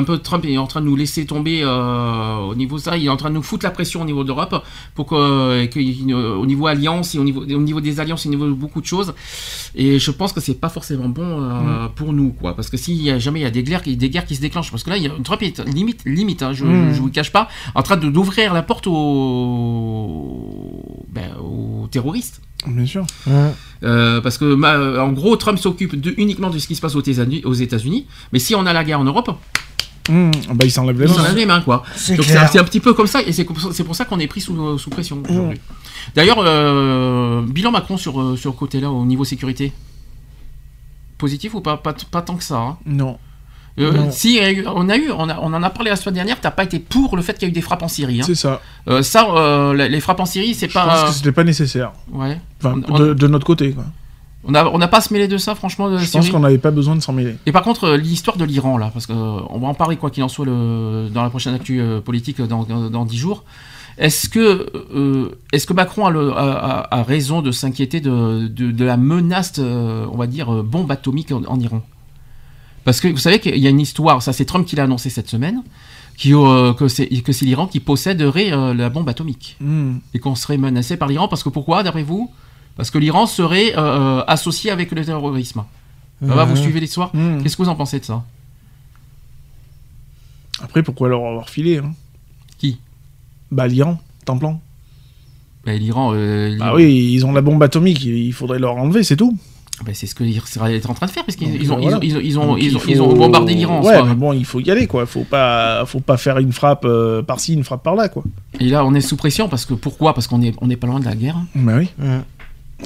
un 0.00 0.04
peu 0.04 0.18
Trump 0.18 0.44
est 0.46 0.56
en 0.56 0.68
train 0.68 0.80
de 0.80 0.86
nous 0.86 0.94
laisser 0.94 1.26
tomber 1.26 1.64
au 1.64 2.54
niveau 2.54 2.76
de 2.76 2.80
ça, 2.82 2.96
il 2.96 3.06
est 3.06 3.08
en 3.08 3.16
train 3.16 3.30
de 3.30 3.34
nous 3.34 3.42
foutre 3.42 3.64
la 3.64 3.72
pression 3.72 4.02
au 4.02 4.04
niveau 4.04 4.22
d'Europe 4.22 4.54
pour 4.94 5.06
que, 5.06 5.66
que- 5.66 6.36
au 6.42 6.46
niveau 6.46 6.68
alliance 6.68 7.16
et 7.16 7.18
au 7.18 7.24
niveau, 7.24 7.40
au 7.42 7.60
niveau 7.68 7.80
des 7.80 7.98
alliances, 7.98 8.24
au 8.24 8.28
niveau 8.30 8.46
de 8.46 8.52
beaucoup 8.52 8.80
de 8.80 8.86
choses. 8.86 9.12
Et 9.74 9.98
je 9.98 10.10
pense 10.12 10.32
que 10.32 10.40
c'est 10.40 10.54
pas 10.60 10.68
forcément 10.68 11.08
bon 11.08 11.42
euh, 11.42 11.88
pour 11.96 12.12
nous 12.12 12.30
quoi, 12.40 12.54
parce 12.54 12.70
que 12.70 12.76
s'il 12.76 13.02
y 13.02 13.10
a 13.10 13.18
jamais 13.18 13.40
il 13.40 13.42
y 13.42 13.46
a 13.46 13.50
des 13.50 13.64
guerres, 13.64 13.82
qui- 13.82 13.96
des 13.96 14.10
guerres 14.10 14.26
qui 14.26 14.36
se 14.36 14.40
déclenchent, 14.40 14.70
parce 14.70 14.84
que 14.84 14.90
là 14.90 14.96
il 14.96 15.02
y 15.02 15.08
a, 15.08 15.10
Trump 15.24 15.42
est 15.42 15.58
limite, 15.66 16.02
limite, 16.06 16.44
hein, 16.44 16.52
je, 16.52 16.64
Mm. 16.64 16.92
je 16.94 17.00
vous 17.00 17.06
le 17.06 17.12
cache 17.12 17.32
pas, 17.32 17.48
en 17.74 17.82
train 17.82 17.96
de 17.96 18.08
d'ouvrir 18.08 18.54
la 18.54 18.62
porte 18.62 18.86
aux, 18.86 18.94
ben, 21.08 21.30
aux 21.42 21.88
terroristes. 21.90 22.40
Bien 22.66 22.86
sûr. 22.86 23.06
Euh, 23.84 24.20
parce 24.20 24.36
que 24.38 24.54
ma- 24.54 25.00
en 25.02 25.12
gros, 25.12 25.36
Trump 25.36 25.58
s'occupe 25.58 25.94
de- 26.00 26.12
uniquement 26.18 26.50
de 26.50 26.58
ce 26.58 26.66
qui 26.66 26.74
se 26.74 26.80
passe 26.80 26.96
aux 26.96 27.00
États-Unis. 27.02 28.06
Mais 28.32 28.38
si 28.40 28.54
on 28.54 28.66
a 28.66 28.72
la 28.72 28.84
guerre 28.84 29.00
en 29.00 29.04
Europe, 29.04 29.30
Mmh, 30.10 30.30
bah, 30.54 30.64
il 30.64 30.70
s'enlève 30.70 30.98
les 30.98 31.06
il 31.06 31.14
mains. 31.14 31.32
les 31.34 31.44
mains, 31.46 31.60
quoi. 31.60 31.82
C'est 31.94 32.16
Donc 32.16 32.24
c'est 32.24 32.58
un 32.58 32.64
petit 32.64 32.80
peu 32.80 32.94
comme 32.94 33.06
ça, 33.06 33.20
et 33.22 33.30
c'est 33.32 33.44
pour 33.44 33.94
ça- 33.94 34.04
qu'on 34.06 34.18
est 34.18 34.26
pris 34.26 34.40
sous, 34.40 34.78
sous 34.78 34.88
pression 34.88 35.22
aujourd'hui. 35.28 35.60
D'ailleurs, 36.14 36.38
euh, 36.40 37.42
bilan 37.42 37.70
Macron 37.70 37.98
sur 37.98 38.18
euh, 38.18 38.34
sur 38.34 38.56
côté-là, 38.56 38.90
au 38.90 39.04
niveau 39.04 39.24
sécurité, 39.24 39.70
positif 41.18 41.54
ou 41.54 41.60
pas? 41.60 41.76
Pas, 41.76 41.94
pas 42.10 42.22
tant 42.22 42.36
que 42.36 42.44
ça. 42.44 42.56
hein. 42.58 42.78
Non. 42.86 43.18
Euh, 43.78 44.06
si 44.10 44.40
on 44.66 44.88
a 44.88 44.96
eu, 44.96 45.10
on, 45.10 45.28
a- 45.28 45.38
on 45.40 45.52
en 45.54 45.62
a 45.62 45.70
parlé 45.70 45.90
la 45.90 45.96
semaine 45.96 46.14
dernière. 46.16 46.40
T'as 46.40 46.50
pas 46.50 46.64
été 46.64 46.78
pour 46.78 47.16
le 47.16 47.22
fait 47.22 47.34
qu'il 47.34 47.42
y 47.42 47.46
a 47.46 47.48
eu 47.50 47.52
des 47.52 47.60
frappes 47.60 47.82
en 47.82 47.88
Syrie. 47.88 48.20
hein. 48.20 48.24
C'est 48.26 48.34
ça. 48.34 48.60
Euh, 48.88 49.02
ça, 49.02 49.26
euh, 49.30 49.74
les 49.74 49.88
les 49.88 50.00
frappes 50.00 50.20
en 50.20 50.26
Syrie, 50.26 50.54
c'est 50.54 50.68
Je 50.68 50.74
pense 50.74 50.84
pas. 50.86 51.06
que 51.08 51.12
c'était 51.14 51.32
pas 51.32 51.44
nécessaire. 51.44 51.92
Ouais. 52.12 52.40
Enfin, 52.62 52.80
On- 52.88 52.98
de, 52.98 53.14
de 53.14 53.26
notre 53.28 53.46
côté, 53.46 53.72
quoi. 53.72 53.84
On 54.44 54.50
n'a 54.78 54.88
pas 54.88 54.98
à 54.98 55.00
se 55.00 55.12
mêler 55.12 55.28
de 55.28 55.36
ça, 55.36 55.54
franchement. 55.54 55.90
De 55.90 55.98
Je 55.98 56.04
Syrie. 56.04 56.24
pense 56.24 56.30
qu'on 56.30 56.40
n'avait 56.40 56.58
pas 56.58 56.70
besoin 56.70 56.96
de 56.96 57.00
s'en 57.00 57.12
mêler. 57.12 57.36
Et 57.46 57.52
par 57.52 57.62
contre, 57.62 57.84
euh, 57.84 57.96
l'histoire 57.96 58.36
de 58.36 58.44
l'Iran, 58.44 58.78
là, 58.78 58.90
parce 58.92 59.06
qu'on 59.06 59.58
va 59.60 59.66
en 59.68 59.74
parler 59.74 59.96
quoi 59.96 60.10
qu'il 60.10 60.22
en 60.22 60.28
soit 60.28 60.46
le, 60.46 61.08
dans 61.12 61.22
la 61.22 61.28
prochaine 61.30 61.54
actu 61.54 61.82
politique 62.04 62.40
dans, 62.40 62.62
dans, 62.64 62.88
dans 62.88 63.04
10 63.04 63.16
jours. 63.18 63.44
Est-ce 63.98 64.28
que, 64.28 64.66
euh, 64.94 65.30
Macron 65.74 66.06
a, 66.06 66.10
le- 66.10 66.32
a- 66.32 66.36
a- 66.88 66.98
a 67.00 67.02
raison 67.02 67.42
de 67.42 67.50
s'inquiéter 67.50 68.00
de, 68.00 68.46
de, 68.46 68.70
de 68.70 68.84
la 68.84 68.96
menace, 68.96 69.54
euh, 69.58 70.06
on 70.12 70.16
va 70.16 70.28
dire, 70.28 70.50
bombe 70.62 70.90
atomique 70.92 71.32
en, 71.32 71.42
en 71.44 71.58
Iran? 71.58 71.82
Parce 72.88 73.00
que 73.02 73.08
vous 73.08 73.18
savez 73.18 73.38
qu'il 73.38 73.58
y 73.58 73.66
a 73.66 73.70
une 73.70 73.80
histoire, 73.80 74.22
ça 74.22 74.32
c'est 74.32 74.46
Trump 74.46 74.66
qui 74.66 74.74
l'a 74.76 74.84
annoncé 74.84 75.10
cette 75.10 75.28
semaine, 75.28 75.62
qui, 76.16 76.32
euh, 76.32 76.72
que 76.72 76.88
c'est 76.88 77.08
l'Iran 77.42 77.66
qui 77.66 77.80
posséderait 77.80 78.50
euh, 78.50 78.72
la 78.72 78.88
bombe 78.88 79.06
atomique 79.10 79.56
Mmh. 79.60 79.96
et 80.14 80.18
qu'on 80.18 80.34
serait 80.34 80.56
menacé 80.56 80.96
par 80.96 81.06
l'Iran. 81.08 81.28
Parce 81.28 81.42
que 81.42 81.50
pourquoi, 81.50 81.82
d'après 81.82 82.02
vous? 82.02 82.30
Parce 82.76 82.90
que 82.90 82.96
l'Iran 82.96 83.26
serait 83.26 83.74
euh, 83.76 84.24
associé 84.26 84.70
avec 84.70 84.90
le 84.92 85.04
terrorisme. 85.04 85.64
Vous 86.22 86.56
suivez 86.56 86.80
l'histoire? 86.80 87.10
Mmh. 87.14 87.42
Qu'est-ce 87.42 87.58
que 87.58 87.62
vous 87.62 87.68
en 87.68 87.76
pensez 87.76 88.00
de 88.00 88.04
ça? 88.06 88.24
Après, 90.62 90.82
pourquoi 90.82 91.08
leur 91.08 91.24
avoir 91.26 91.50
filé 91.50 91.76
hein? 91.78 91.92
Qui? 92.58 92.78
Bah, 93.52 93.66
l'Iran, 93.68 94.00
temps 94.24 94.38
plan. 94.38 94.60
Bah, 95.64 95.74
L'Iran, 95.74 96.12
l'Iran- 96.14 96.74
oui, 96.74 97.12
ils 97.14 97.26
ont 97.26 97.32
la 97.32 97.42
bombe 97.42 97.62
atomique, 97.62 98.02
il 98.04 98.32
faudrait 98.32 98.58
leur 98.58 98.76
enlever, 98.76 99.02
c'est 99.04 99.16
tout. 99.16 99.36
Bah, 99.84 99.92
c'est 99.94 100.06
ce 100.06 100.14
que 100.14 100.24
l'Israël 100.24 100.74
est 100.74 100.86
en 100.88 100.94
train 100.94 101.06
de 101.06 101.10
faire, 101.10 101.24
parce 101.24 101.36
qu'ils 101.36 101.72
ont, 101.72 101.78
voilà. 101.80 101.98
ils 102.02 102.16
ont, 102.16 102.20
ils 102.20 102.38
ont, 102.38 102.46
Donc, 102.46 102.58
ils 102.62 102.66
il 102.68 102.76
ont, 102.76 102.80
ils 102.88 103.02
ont 103.02 103.10
faut- 103.10 103.16
bombardé 103.16 103.54
l'Iran. 103.54 103.82
Ouais, 103.82 104.02
mais 104.02 104.14
bon, 104.14 104.32
il 104.32 104.44
faut 104.44 104.60
y 104.60 104.70
aller, 104.70 104.86
quoi. 104.86 105.06
Faut 105.06 105.24
pas, 105.24 105.84
faut 105.86 106.00
pas 106.00 106.16
faire 106.16 106.38
une 106.38 106.52
frappe 106.52 106.84
euh, 106.84 107.22
par-ci, 107.22 107.54
une 107.54 107.64
frappe 107.64 107.82
par-là, 107.82 108.08
quoi. 108.08 108.22
Et 108.60 108.68
là, 108.68 108.84
on 108.84 108.94
est 108.94 109.00
sous 109.00 109.16
pression, 109.16 109.48
parce 109.48 109.64
que 109.66 109.74
pourquoi? 109.74 110.14
Parce 110.14 110.26
qu'on 110.26 110.42
est, 110.42 110.54
on 110.60 110.66
n'est 110.66 110.76
pas 110.76 110.86
loin 110.86 111.00
de 111.00 111.04
la 111.04 111.14
guerre. 111.14 111.36
Bah 111.54 111.74
oui. 111.78 111.88
Mhm. 111.98 112.22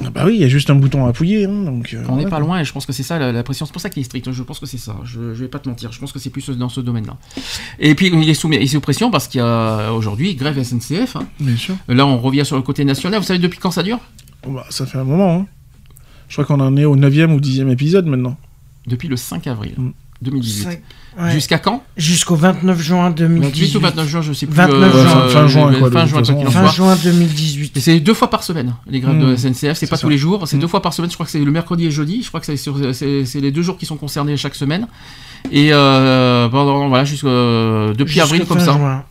Ah 0.03 0.09
Bah 0.09 0.23
oui, 0.25 0.33
il 0.37 0.41
y 0.41 0.43
a 0.43 0.47
juste 0.47 0.71
un 0.71 0.75
bouton 0.75 1.05
à 1.05 1.09
appuyer, 1.09 1.45
hein, 1.45 1.53
donc. 1.65 1.93
euh, 1.93 2.03
On 2.09 2.15
n'est 2.15 2.23
pas 2.23 2.29
quoi. 2.31 2.39
loin, 2.39 2.59
et 2.59 2.65
je 2.65 2.73
pense 2.73 2.87
que 2.87 2.91
c'est 2.93 3.03
ça 3.03 3.19
la, 3.19 3.31
la 3.31 3.43
pression. 3.43 3.67
C'est 3.67 3.71
pour 3.73 3.81
ça 3.81 3.91
qu'il 3.91 4.01
est 4.01 4.05
strict. 4.05 4.31
Je 4.31 4.41
pense 4.41 4.57
que 4.59 4.65
c'est 4.65 4.79
ça. 4.79 4.95
Je, 5.03 5.35
je 5.35 5.41
vais 5.43 5.47
pas 5.47 5.59
te 5.59 5.69
mentir. 5.69 5.91
Je 5.91 5.99
pense 5.99 6.11
que 6.11 6.17
c'est 6.17 6.31
plus 6.31 6.49
dans 6.49 6.67
ce 6.69 6.81
domaine-là. 6.81 7.15
Et 7.79 7.93
puis, 7.93 8.07
il 8.11 8.27
est 8.27 8.33
sous, 8.33 8.51
il 8.51 8.59
est 8.59 8.65
sous 8.65 8.81
pression 8.81 9.11
parce 9.11 9.27
qu'il 9.27 9.37
y 9.39 9.43
a 9.43 9.93
aujourd'hui 9.93 10.33
grève 10.33 10.61
SNCF. 10.63 11.15
hein. 11.15 11.27
Bien 11.39 11.55
sûr. 11.57 11.75
Là, 11.87 12.07
on 12.07 12.17
revient 12.17 12.43
sur 12.43 12.55
le 12.55 12.63
côté 12.63 12.83
national. 12.85 13.19
Vous 13.19 13.25
savez 13.27 13.37
depuis 13.37 13.59
quand 13.59 13.69
ça 13.69 13.83
dure? 13.83 13.99
Bah, 14.47 14.65
ça 14.71 14.87
fait 14.87 14.97
un 14.97 15.03
moment, 15.03 15.41
hein. 15.41 15.45
Je 16.35 16.41
crois 16.41 16.45
qu'on 16.57 16.63
en 16.63 16.75
est 16.77 16.85
au 16.85 16.95
9 16.95 17.13
ou 17.31 17.39
10 17.39 17.59
épisode 17.69 18.07
maintenant. 18.07 18.35
Depuis 18.87 19.07
le 19.07 19.15
5 19.17 19.45
avril 19.45 19.73
Mm. 19.77 19.89
2018. 20.23 20.63
Cinq- 20.63 20.81
ouais. 21.21 21.31
Jusqu'à 21.31 21.59
quand? 21.59 21.83
Jusqu'au 21.95 22.35
29 22.35 22.81
juin 22.81 23.03
28 23.09 23.23
2018. 23.27 23.75
ou 23.75 23.79
29 23.81 24.07
juin, 24.07 24.21
je 24.23 24.33
sais 24.33 24.47
plus. 24.47 24.55
29 24.55 24.95
euh, 24.95 25.03
juin. 25.03 25.17
euh, 25.21 25.29
Fin 25.29 25.47
juin, 25.47 25.73
quoi, 25.77 25.91
Fin 25.91 26.05
juin, 26.07 26.23
quoi 26.23 26.49
Fin 26.49 26.67
juin 26.71 26.95
2018. 27.03 27.77
Et 27.77 27.79
c'est 27.81 27.99
deux 27.99 28.15
fois 28.15 28.31
par 28.31 28.43
semaine, 28.43 28.73
les 28.89 28.99
grèves 28.99 29.19
de 29.19 29.25
Mmh. 29.33 29.37
SNCF. 29.37 29.77
C'est 29.77 29.85
pas 29.85 29.95
C'est 29.95 30.01
tous 30.01 30.07
ça. 30.07 30.09
les 30.09 30.17
jours, 30.17 30.47
c'est 30.47 30.57
Mmh. 30.57 30.61
deux 30.61 30.67
fois 30.67 30.81
par 30.81 30.91
semaine. 30.95 31.11
Je 31.11 31.15
crois 31.15 31.27
que 31.27 31.31
c'est 31.31 31.43
le 31.43 31.51
mercredi 31.51 31.85
et 31.85 31.91
jeudi. 31.91 32.23
Je 32.23 32.29
crois 32.29 32.39
que 32.39 32.47
c'est 32.47 32.57
sur- 32.57 32.95
c'est 32.95 33.25
c'est 33.25 33.39
les 33.41 33.51
deux 33.51 33.61
jours 33.61 33.77
qui 33.77 33.85
sont 33.85 33.97
concernés 33.97 34.35
chaque 34.37 34.55
semaine. 34.55 34.87
Et 35.51 35.69
euh, 35.71 36.49
pendant, 36.49 36.87
voilà, 36.89 37.03
jusqu'à 37.05 37.27
depuis 37.95 38.13
Jusqu'à 38.13 38.23
avril 38.23 38.45
comme 38.47 38.57
fin 38.57 38.65
ça. 38.65 38.71
juin. 38.73 39.03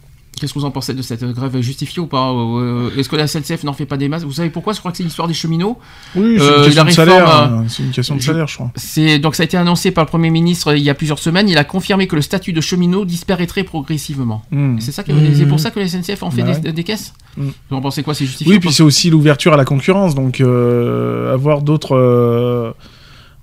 Qu'est-ce 0.42 0.54
que 0.54 0.58
vous 0.58 0.64
en 0.64 0.72
pensez 0.72 0.92
de 0.92 1.02
cette 1.02 1.22
grève 1.24 1.60
justifiée 1.60 2.02
ou 2.02 2.08
pas 2.08 2.32
Euh, 2.32 2.90
Est-ce 2.98 3.08
que 3.08 3.14
la 3.14 3.28
SNCF 3.28 3.62
n'en 3.62 3.72
fait 3.74 3.86
pas 3.86 3.96
des 3.96 4.08
masses? 4.08 4.24
Vous 4.24 4.32
savez 4.32 4.50
pourquoi? 4.50 4.72
Je 4.72 4.80
crois 4.80 4.90
que 4.90 4.96
c'est 4.96 5.04
l'histoire 5.04 5.28
des 5.28 5.34
cheminots. 5.34 5.78
Oui, 6.16 6.34
c'est 6.36 6.42
Euh, 6.44 6.56
une 6.58 6.64
question 6.64 6.82
la 6.84 6.90
de 6.90 6.94
salaire. 6.94 7.24
réforme, 7.26 7.54
hein. 7.60 7.64
C'est 7.68 7.82
une 7.84 7.90
question 7.92 8.16
de 8.16 8.20
je- 8.20 8.26
salaire, 8.26 8.48
je 8.48 8.54
crois. 8.56 8.72
C'est 8.74 9.20
donc 9.20 9.36
ça 9.36 9.44
a 9.44 9.46
été 9.46 9.56
annoncé 9.56 9.92
par 9.92 10.02
le 10.02 10.08
Premier 10.08 10.30
ministre 10.30 10.72
euh, 10.72 10.76
il 10.76 10.82
y 10.82 10.90
a 10.90 10.94
plusieurs 10.94 11.20
semaines. 11.20 11.48
Il 11.48 11.58
a 11.58 11.62
confirmé 11.64 12.08
que 12.08 12.16
le 12.16 12.22
statut 12.22 12.52
de 12.52 12.60
cheminot 12.60 13.04
disparaîtrait 13.04 13.62
progressivement. 13.62 14.42
Hmm. 14.50 14.80
C'est 14.80 14.90
ça 14.90 15.04
que- 15.04 15.12
Mmh. 15.12 15.34
c'est 15.36 15.46
pour 15.46 15.60
ça 15.60 15.70
que 15.70 15.78
la 15.78 15.86
SNCF 15.86 16.24
en 16.24 16.32
fait 16.32 16.42
Bah 16.42 16.58
des, 16.72 16.82
caisses? 16.82 17.14
Mmh. 17.36 17.48
Vous 17.70 17.76
en 17.76 17.80
pensez 17.80 18.02
quoi? 18.02 18.14
C'est 18.14 18.26
justifié 18.26 18.50
Oui, 18.50 18.56
ou 18.56 18.60
puis 18.60 18.72
c'est 18.72 18.82
aussi 18.82 19.10
l'ouverture 19.10 19.52
à 19.52 19.56
la 19.56 19.64
concurrence, 19.64 20.16
donc 20.16 20.40
euh, 20.40 21.32
avoir 21.32 21.62
d'autres 21.62 21.94
euh, 21.96 22.72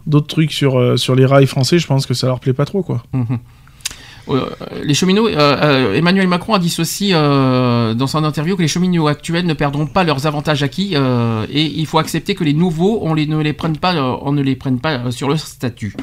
d'autres 0.05 0.27
trucs 0.27 0.51
sur, 0.51 0.77
euh, 0.79 0.97
sur 0.97 1.15
les 1.15 1.25
rails 1.25 1.45
français, 1.47 1.77
je 1.79 1.87
pense 1.87 2.05
que 2.05 2.13
ça 2.13 2.27
leur 2.27 2.39
plaît 2.41 2.53
pas 2.53 2.65
trop, 2.65 2.81
quoi. 2.83 3.03
Euh, 4.29 4.49
les 4.83 4.93
cheminots, 4.93 5.27
euh, 5.27 5.35
euh, 5.37 5.93
Emmanuel 5.95 6.27
Macron 6.27 6.53
a 6.53 6.59
dit 6.59 6.69
ceci 6.69 7.11
dans 7.11 8.07
son 8.07 8.23
interview 8.23 8.55
que 8.55 8.61
les 8.61 8.67
cheminots 8.67 9.07
actuels 9.07 9.45
ne 9.45 9.53
perdront 9.53 9.87
pas 9.87 10.03
leurs 10.03 10.27
avantages 10.27 10.63
acquis 10.63 10.95
et 10.95 11.63
il 11.63 11.85
faut 11.85 11.99
accepter 11.99 12.35
que 12.35 12.43
les 12.43 12.53
nouveaux, 12.53 12.99
on, 13.03 13.15
ne 13.15 13.41
les 13.41 13.53
prenne 13.53 13.77
pas, 13.77 15.11
sur 15.11 15.29
le 15.29 15.37
statut. 15.37 15.95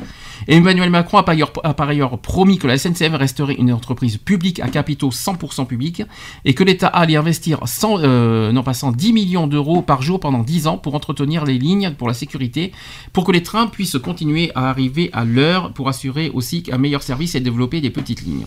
Emmanuel 0.49 0.91
Macron 0.91 1.19
a 1.19 1.23
par, 1.23 1.33
ailleurs, 1.33 1.53
a 1.65 1.75
par 1.75 1.89
ailleurs 1.89 2.19
promis 2.19 2.59
que 2.59 2.67
la 2.67 2.79
SNCF 2.79 3.13
resterait 3.15 3.55
une 3.55 3.73
entreprise 3.73 4.17
publique 4.19 4.61
à 4.61 4.69
capitaux 4.69 5.11
100% 5.11 5.67
publics 5.67 6.03
et 6.45 6.55
que 6.55 6.65
l'État 6.65 6.89
allait 6.89 7.17
investir 7.17 7.61
100, 7.65 8.01
euh, 8.01 8.53
non 8.53 8.63
pas 8.63 8.75
100, 8.75 8.93
10 8.93 9.13
millions 9.13 9.47
d'euros 9.47 9.83
par 9.83 10.03
jour 10.03 10.21
pendant 10.21 10.43
10 10.43 10.67
ans 10.67 10.79
pour 10.79 10.95
entretenir 10.95 11.45
les 11.45 11.59
lignes 11.59 11.93
pour 11.93 12.09
la 12.09 12.15
sécurité, 12.15 12.73
pour 13.13 13.25
que 13.25 13.33
les 13.33 13.43
trains 13.43 13.67
puissent 13.67 13.99
continuer 13.99 14.53
à 14.55 14.69
arriver 14.69 15.11
à 15.13 15.25
l'heure, 15.25 15.73
pour 15.73 15.89
assurer 15.89 16.31
aussi 16.33 16.65
un 16.73 16.79
meilleur 16.79 17.03
service 17.03 17.35
et 17.35 17.41
développer 17.41 17.81
des 17.81 17.91
petites 17.91 18.23
lignes. 18.23 18.47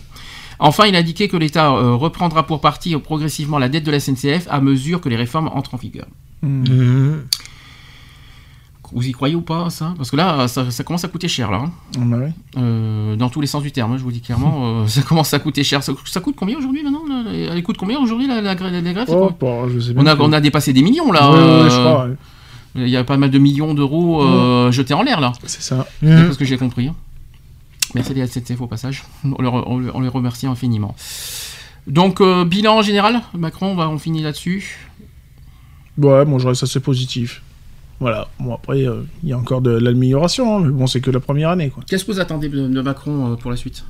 Enfin, 0.58 0.86
il 0.86 0.94
a 0.94 0.98
indiqué 0.98 1.28
que 1.28 1.38
l'État 1.38 1.70
euh, 1.70 1.94
reprendra 1.94 2.46
pour 2.46 2.60
partie 2.60 2.94
progressivement 2.98 3.58
la 3.58 3.70
dette 3.70 3.84
de 3.84 3.90
la 3.90 3.98
SNCF 3.98 4.46
à 4.50 4.60
mesure 4.60 5.00
que 5.00 5.08
les 5.08 5.16
réformes 5.16 5.48
entrent 5.48 5.74
en 5.74 5.78
vigueur. 5.78 6.06
Hmm. 6.42 7.20
Vous 8.92 9.06
y 9.06 9.12
croyez 9.12 9.34
ou 9.36 9.40
pas 9.42 9.70
ça? 9.70 9.94
Parce 9.96 10.10
que 10.10 10.16
là, 10.16 10.48
ça, 10.48 10.70
ça 10.70 10.82
commence 10.84 11.04
à 11.04 11.08
coûter 11.08 11.28
cher 11.28 11.50
là. 11.50 11.58
hein. 11.64 11.72
Ah 11.96 12.00
bah 12.04 12.16
oui. 12.24 12.30
Euh, 12.56 13.14
dans 13.16 13.28
tous 13.28 13.40
les 13.40 13.46
sens 13.46 13.62
du 13.62 13.70
terme, 13.70 13.92
hein, 13.92 13.96
je 13.98 14.02
vous 14.02 14.10
dis 14.10 14.20
clairement, 14.20 14.80
euh, 14.82 14.86
ça 14.88 15.02
commence 15.02 15.32
à 15.32 15.38
coûter 15.38 15.62
cher. 15.62 15.82
Ça, 15.82 15.92
ça 16.06 16.20
coûte 16.20 16.34
combien 16.36 16.56
aujourd'hui 16.58 16.82
maintenant 16.82 17.02
là? 17.08 17.30
Elle 17.32 17.62
coûte 17.62 17.76
combien 17.76 17.98
aujourd'hui 18.00 18.26
la, 18.26 18.40
la, 18.40 18.54
Oh, 19.08 19.30
bah, 19.40 19.46
je 19.72 19.78
sais 19.80 19.92
on, 19.96 20.06
a, 20.06 20.14
bien 20.16 20.24
on 20.24 20.32
a 20.32 20.40
dépassé 20.40 20.72
des 20.72 20.82
millions 20.82 21.12
là. 21.12 21.30
Ouais, 21.30 21.36
ouais, 21.36 21.42
euh, 21.44 21.70
je 21.70 21.76
crois, 21.78 22.06
ouais. 22.06 22.14
Il 22.76 22.88
y 22.88 22.96
a 22.96 23.02
pas 23.04 23.16
mal 23.16 23.30
de 23.30 23.38
millions 23.38 23.74
d'euros 23.74 24.70
jetés 24.70 24.94
en 24.94 25.02
l'air 25.02 25.20
là. 25.20 25.32
C'est 25.44 25.62
ça. 25.62 25.86
C'est 26.00 26.06
Mhm. 26.06 26.32
ce 26.32 26.38
que 26.38 26.44
j'ai 26.44 26.56
compris. 26.58 26.90
Merci 27.94 28.14
les 28.14 28.24
SNCF 28.26 28.60
au 28.60 28.66
passage. 28.68 29.02
On, 29.24 29.42
leur- 29.42 30.00
les 30.00 30.08
remercie 30.08 30.46
infiniment. 30.46 30.94
Donc, 31.88 32.22
bilan 32.46 32.76
en 32.78 32.82
général, 32.82 33.22
Macron, 33.36 33.72
on, 33.72 33.74
va, 33.74 33.88
on 33.88 33.98
finit 33.98 34.22
là-dessus. 34.22 34.88
Ouais, 35.98 36.24
bon, 36.24 36.38
je 36.38 36.46
reste 36.48 36.62
assez 36.62 36.78
positif. 36.80 37.42
Voilà. 38.00 38.28
Bon, 38.40 38.54
après, 38.54 38.86
euh, 38.86 39.02
il 39.22 39.28
y 39.28 39.32
a 39.32 39.38
encore 39.38 39.60
de 39.60 39.70
l'amélioration, 39.70 40.56
hein, 40.56 40.60
mais 40.64 40.70
bon, 40.70 40.86
c'est 40.86 41.00
que 41.02 41.10
la 41.10 41.20
première 41.20 41.50
année, 41.50 41.68
quoi. 41.70 41.82
Qu'est-ce 41.86 42.04
que 42.06 42.12
vous 42.12 42.20
attendez 42.20 42.48
de, 42.48 42.66
de 42.66 42.80
Macron 42.80 43.32
euh, 43.32 43.36
pour 43.36 43.50
la 43.50 43.56
suite? 43.58 43.84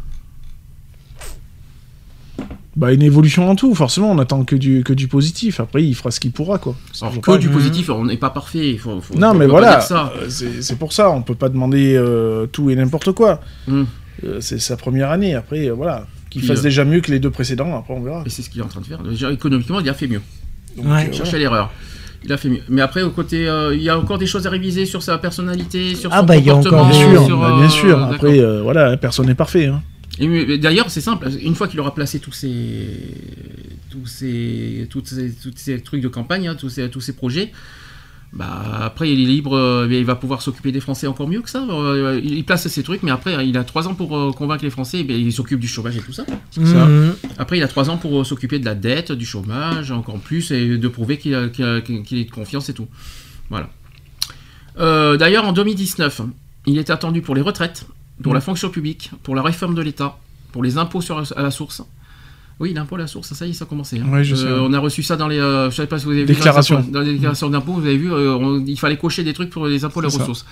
Bah, 2.77 2.93
une 2.93 3.03
évolution 3.03 3.51
en 3.51 3.57
tout, 3.57 3.75
forcément, 3.75 4.11
on 4.11 4.19
attend 4.19 4.45
que 4.45 4.57
du, 4.57 4.85
que 4.85 4.93
du 4.93 5.09
positif. 5.09 5.61
Après, 5.61 5.85
il 5.85 5.95
fera 5.95 6.11
ce 6.11 6.21
qu'il 6.21 6.33
pourra, 6.33 6.59
quoi. 6.59 6.75
Alors, 7.03 7.21
que 7.21 7.37
du 7.39 7.49
positif, 7.49 7.91
on 7.91 8.05
n'est 8.05 8.17
pas 8.17 8.31
parfait. 8.31 8.71
il 8.71 8.79
Faut, 8.79 9.01
faut- 9.01 9.15
Non, 9.15 9.31
on 9.31 9.35
mais 9.35 9.47
voilà, 9.47 9.81
euh, 9.91 10.27
c'est 10.29 10.63
c'est 10.63 10.77
pour 10.79 10.93
ça, 10.93 11.11
on 11.11 11.23
peut 11.23 11.35
pas 11.35 11.49
demander 11.49 11.95
euh, 11.97 12.47
tout 12.47 12.71
et 12.71 12.77
n'importe 12.77 13.13
quoi. 13.13 13.41
Mm. 13.67 13.83
Euh, 14.25 14.41
c'est 14.41 14.59
sa 14.61 14.77
première 14.77 15.11
année, 15.11 15.35
après, 15.35 15.69
euh, 15.69 15.73
voilà. 15.73 16.07
Qu'il 16.31 16.43
fasse 16.45 16.61
euh, 16.61 16.63
déjà 16.63 16.85
mieux 16.85 17.01
que 17.01 17.11
les 17.11 17.19
deux 17.19 17.31
précédents, 17.31 17.77
après 17.77 17.93
on 17.95 18.03
verra. 18.03 18.23
Et 18.25 18.31
c'est 18.31 18.43
ce 18.43 18.49
qu'il 18.51 18.61
est 18.61 18.65
en 18.65 18.69
train 18.69 18.81
de 18.81 18.87
faire. 18.87 19.03
Déjà, 19.03 19.33
économiquement, 19.33 19.81
il 19.81 19.89
a 19.89 19.95
fait 19.95 20.07
mieux. 20.07 20.23
Donc, 20.77 20.87
Ouais. 20.87 20.93
euh, 20.93 20.99
Il 21.01 21.07
voilà. 21.09 21.13
cherchait 21.13 21.39
l'erreur. 21.39 21.73
Il 22.25 22.33
a 22.33 22.37
fait 22.37 22.49
mieux. 22.51 22.61
Mais 22.69 22.83
après, 22.83 23.03
au 23.03 23.11
côté, 23.11 23.49
euh, 23.49 23.75
il 23.75 23.83
y 23.83 23.89
a 23.89 23.99
encore 23.99 24.19
des 24.19 24.27
choses 24.27 24.47
à 24.47 24.51
réviser 24.51 24.85
sur 24.85 25.03
sa 25.03 25.17
personnalité, 25.19 25.95
sur 25.95 26.11
Ah 26.13 26.21
son 26.21 26.27
bah, 26.27 26.37
il 26.37 26.45
y 26.45 26.51
a 26.51 26.55
comportement. 26.55 26.83
encore 26.83 26.91
Bien 26.93 27.01
sûr, 27.13 27.27
sur, 27.27 27.41
bah, 27.41 27.55
bien 27.57 27.65
euh, 27.65 27.69
sûr. 27.69 27.99
d'accord. 27.99 28.15
Après, 28.15 28.39
euh, 28.41 28.63
voilà, 28.63 28.97
personne 28.99 29.27
n'est 29.27 29.35
parfait. 29.35 29.67
hein. 29.67 29.83
Et, 30.19 30.59
D'ailleurs, 30.59 30.91
c'est 30.91 31.01
simple. 31.01 31.29
Une 31.43 31.55
fois 31.55 31.67
qu'il 31.67 31.81
aura 31.81 31.95
placé 31.95 32.19
tous 32.19 32.33
ses, 32.33 32.89
tous 33.91 34.07
ces, 34.07 34.87
toutes 34.91 35.07
ces, 35.09 35.33
toutes 35.33 35.59
ces 35.59 35.81
trucs 35.81 36.03
de 36.03 36.09
campagne, 36.09 36.49
hein, 36.49 36.57
tous, 36.59 36.69
ces, 36.69 36.91
tous 36.91 37.01
ces 37.01 37.15
projets, 37.15 37.53
bah 38.33 38.63
après 38.83 39.13
il 39.13 39.21
est 39.21 39.25
libre. 39.25 39.57
euh, 39.57 39.89
il 39.91 40.05
va 40.05 40.15
pouvoir 40.15 40.41
s'occuper 40.41 40.71
des 40.71 40.81
Français 40.81 41.07
encore 41.09 41.27
mieux 41.27 41.41
que 41.41 41.51
ça. 41.51 41.67
Euh, 41.69 42.21
il 42.23 42.45
place 42.45 42.69
ses 42.69 42.83
trucs, 42.83 43.03
mais 43.03 43.11
après 43.11 43.47
il 43.49 43.57
a 43.59 43.65
trois 43.65 43.89
ans 43.89 43.95
pour 43.95 44.17
euh, 44.17 44.31
convaincre 44.33 44.63
les 44.65 44.71
Français. 44.71 45.01
il 45.01 45.33
s'occupe 45.33 45.59
du 45.59 45.67
chômage 45.67 45.97
et 45.97 46.01
tout 46.01 46.13
ça. 46.13 46.25
ça. 46.53 46.61
Mhm. 46.61 47.15
Après, 47.39 47.59
il 47.59 47.63
a 47.63 47.69
trois 47.69 47.91
ans 47.91 47.97
pour 47.97 48.25
s'occuper 48.25 48.59
de 48.59 48.65
la 48.65 48.75
dette, 48.75 49.11
du 49.13 49.27
chômage, 49.27 49.91
encore 49.91 50.19
plus, 50.19 50.53
et 50.53 50.79
de 50.79 50.89
prouver 50.89 51.19
qu'il 51.19 51.33
est 51.35 52.25
de 52.25 52.31
confiance 52.31 52.69
et 52.69 52.75
tout. 52.75 52.87
Voilà. 53.49 53.71
Euh, 54.79 55.17
D'ailleurs, 55.17 55.45
en 55.47 55.53
2019, 55.53 56.23
il 56.67 56.79
est 56.79 56.91
attendu 56.91 57.23
pour 57.23 57.35
les 57.35 57.41
retraites, 57.43 57.87
pour 58.23 58.35
la 58.35 58.41
fonction 58.41 58.71
publique, 58.71 59.11
pour 59.23 59.35
la 59.35 59.43
réforme 59.43 59.75
de 59.75 59.83
l'État, 59.83 60.19
pour 60.53 60.63
les 60.63 60.79
impôts 60.79 61.01
sur, 61.01 61.19
à 61.37 61.43
la 61.43 61.51
source. 61.51 61.83
Oui, 62.61 62.75
l'impôt 62.75 62.97
à 62.97 62.99
la 62.99 63.07
source, 63.07 63.33
ça 63.33 63.47
y 63.47 63.51
est, 63.51 63.53
ça 63.55 63.65
a 63.65 63.69
commencé. 63.69 63.99
hein. 63.99 64.09
Ouais, 64.13 64.23
je 64.23 64.35
sais, 64.35 64.45
ouais. 64.45 64.53
On 64.61 64.73
a 64.75 64.79
reçu 64.79 65.03
ça 65.03 65.17
dans 65.17 65.29
les. 65.29 65.39
euh, 65.39 65.71
je 65.71 65.77
sais 65.77 65.87
pas 65.87 65.99
si 65.99 66.05
vous 66.05 66.11
avez 66.13 66.21
vu. 66.21 66.27
Déclaration. 66.35 66.85
Dans 66.91 67.01
les, 67.01 67.15
déclarations 67.15 67.49
d'impôts, 67.49 67.73
vous 67.73 67.87
avez 67.87 67.97
vu, 67.97 68.13
euh, 68.13 68.37
on- 68.37 68.65
il 68.65 68.79
fallait 68.79 68.99
cocher 68.99 69.25
des 69.25 69.33
trucs 69.33 69.49
pour 69.51 69.67
les 69.67 69.85
impôts 69.85 70.01
à 70.01 70.03
la 70.05 70.09
ressource. 70.11 70.45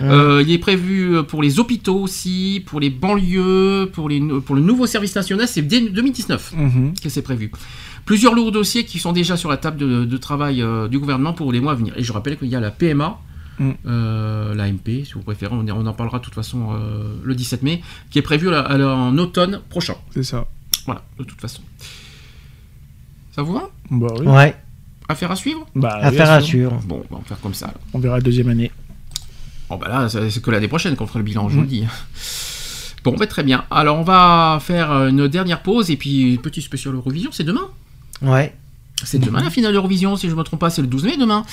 Euh, 0.00 0.42
il 0.46 0.52
est 0.52 0.58
prévu 0.58 1.22
pour 1.26 1.42
les 1.42 1.58
hôpitaux 1.58 1.96
aussi, 2.00 2.62
pour 2.66 2.80
les 2.80 2.90
banlieues, 2.90 3.88
pour, 3.92 4.08
les, 4.08 4.20
pour 4.44 4.54
le 4.56 4.60
nouveau 4.60 4.86
service 4.86 5.14
national, 5.14 5.48
c'est 5.48 5.62
dès 5.62 5.80
2019 5.80 6.52
Mhm. 6.56 6.94
que 7.02 7.08
c'est 7.08 7.22
prévu. 7.22 7.50
Plusieurs 8.04 8.34
lourds 8.34 8.52
dossiers 8.52 8.84
qui 8.84 8.98
sont 8.98 9.12
déjà 9.12 9.36
sur 9.38 9.48
la 9.48 9.56
table 9.56 9.78
de, 9.78 10.04
de 10.04 10.16
travail 10.18 10.60
euh, 10.60 10.88
du 10.88 10.98
gouvernement 10.98 11.32
pour 11.32 11.50
les 11.52 11.60
mois 11.60 11.72
à 11.72 11.76
venir. 11.76 11.94
Et 11.96 12.02
je 12.02 12.12
rappelle 12.12 12.36
qu'il 12.36 12.48
y 12.48 12.56
a 12.56 12.60
la 12.60 12.70
PMA, 12.70 13.18
Mm. 13.56 13.70
euh, 13.86 14.52
la 14.54 14.66
MP, 14.66 15.04
si 15.04 15.12
vous 15.14 15.20
préférez, 15.22 15.54
on, 15.54 15.64
on 15.68 15.86
en 15.86 15.92
parlera 15.92 16.18
de 16.18 16.24
toute 16.24 16.34
façon 16.34 16.70
euh, 16.72 17.14
le 17.22 17.34
17 17.36 17.62
mai, 17.62 17.82
qui 18.10 18.18
est 18.18 18.22
prévu 18.22 18.48
à 18.48 18.50
la- 18.50 18.60
à 18.62 18.76
la- 18.76 18.88
en 18.96 19.16
automne 19.16 19.60
prochain. 19.70 19.94
C'est 20.10 20.24
ça. 20.24 20.46
Voilà, 20.86 21.02
de 21.18 21.24
toute 21.24 21.40
façon. 21.40 21.62
Ça 23.34 23.42
vous 23.42 23.52
va 23.54 23.70
Bah 23.90 24.06
oui. 24.20 24.26
Ouais, 24.26 24.56
Affaire 25.08 25.30
à 25.30 25.36
suivre 25.36 25.66
Bah, 25.74 25.98
oui, 26.00 26.06
affaire 26.06 26.30
à 26.30 26.40
suivre. 26.40 26.80
Bon, 26.86 27.02
on 27.10 27.16
va 27.16 27.22
faire 27.24 27.40
comme 27.40 27.54
ça. 27.54 27.66
alors. 27.66 27.80
On 27.92 27.98
verra 27.98 28.16
la 28.16 28.22
deuxième 28.22 28.48
année. 28.48 28.70
Bon 29.68 29.76
bah 29.76 29.88
là, 29.88 30.08
c'est 30.08 30.40
que 30.42 30.50
l'année 30.50 30.68
prochaine 30.68 30.94
qu'on 30.96 31.06
fera 31.06 31.18
le 31.18 31.24
bilan, 31.24 31.48
je 31.48 31.56
vous 31.56 31.62
le 31.62 31.66
dis. 31.66 31.84
Bon, 33.02 33.14
bah, 33.18 33.26
très 33.26 33.42
bien. 33.42 33.64
Alors 33.70 33.98
on 33.98 34.02
va 34.02 34.58
faire 34.62 34.90
une 35.08 35.26
dernière 35.28 35.62
pause 35.62 35.90
et 35.90 35.96
puis 35.96 36.38
petit 36.42 36.62
spécial 36.62 36.94
Eurovision, 36.94 37.30
c'est 37.32 37.44
demain. 37.44 37.68
Ouais. 38.22 38.54
C'est 39.04 39.18
demain 39.18 39.42
la 39.42 39.50
finale 39.50 39.74
Eurovision, 39.74 40.16
si 40.16 40.28
je 40.28 40.32
ne 40.32 40.38
me 40.38 40.42
trompe 40.44 40.60
pas, 40.60 40.70
c'est 40.70 40.80
le 40.80 40.88
12 40.88 41.04
mai 41.04 41.16
demain 41.18 41.44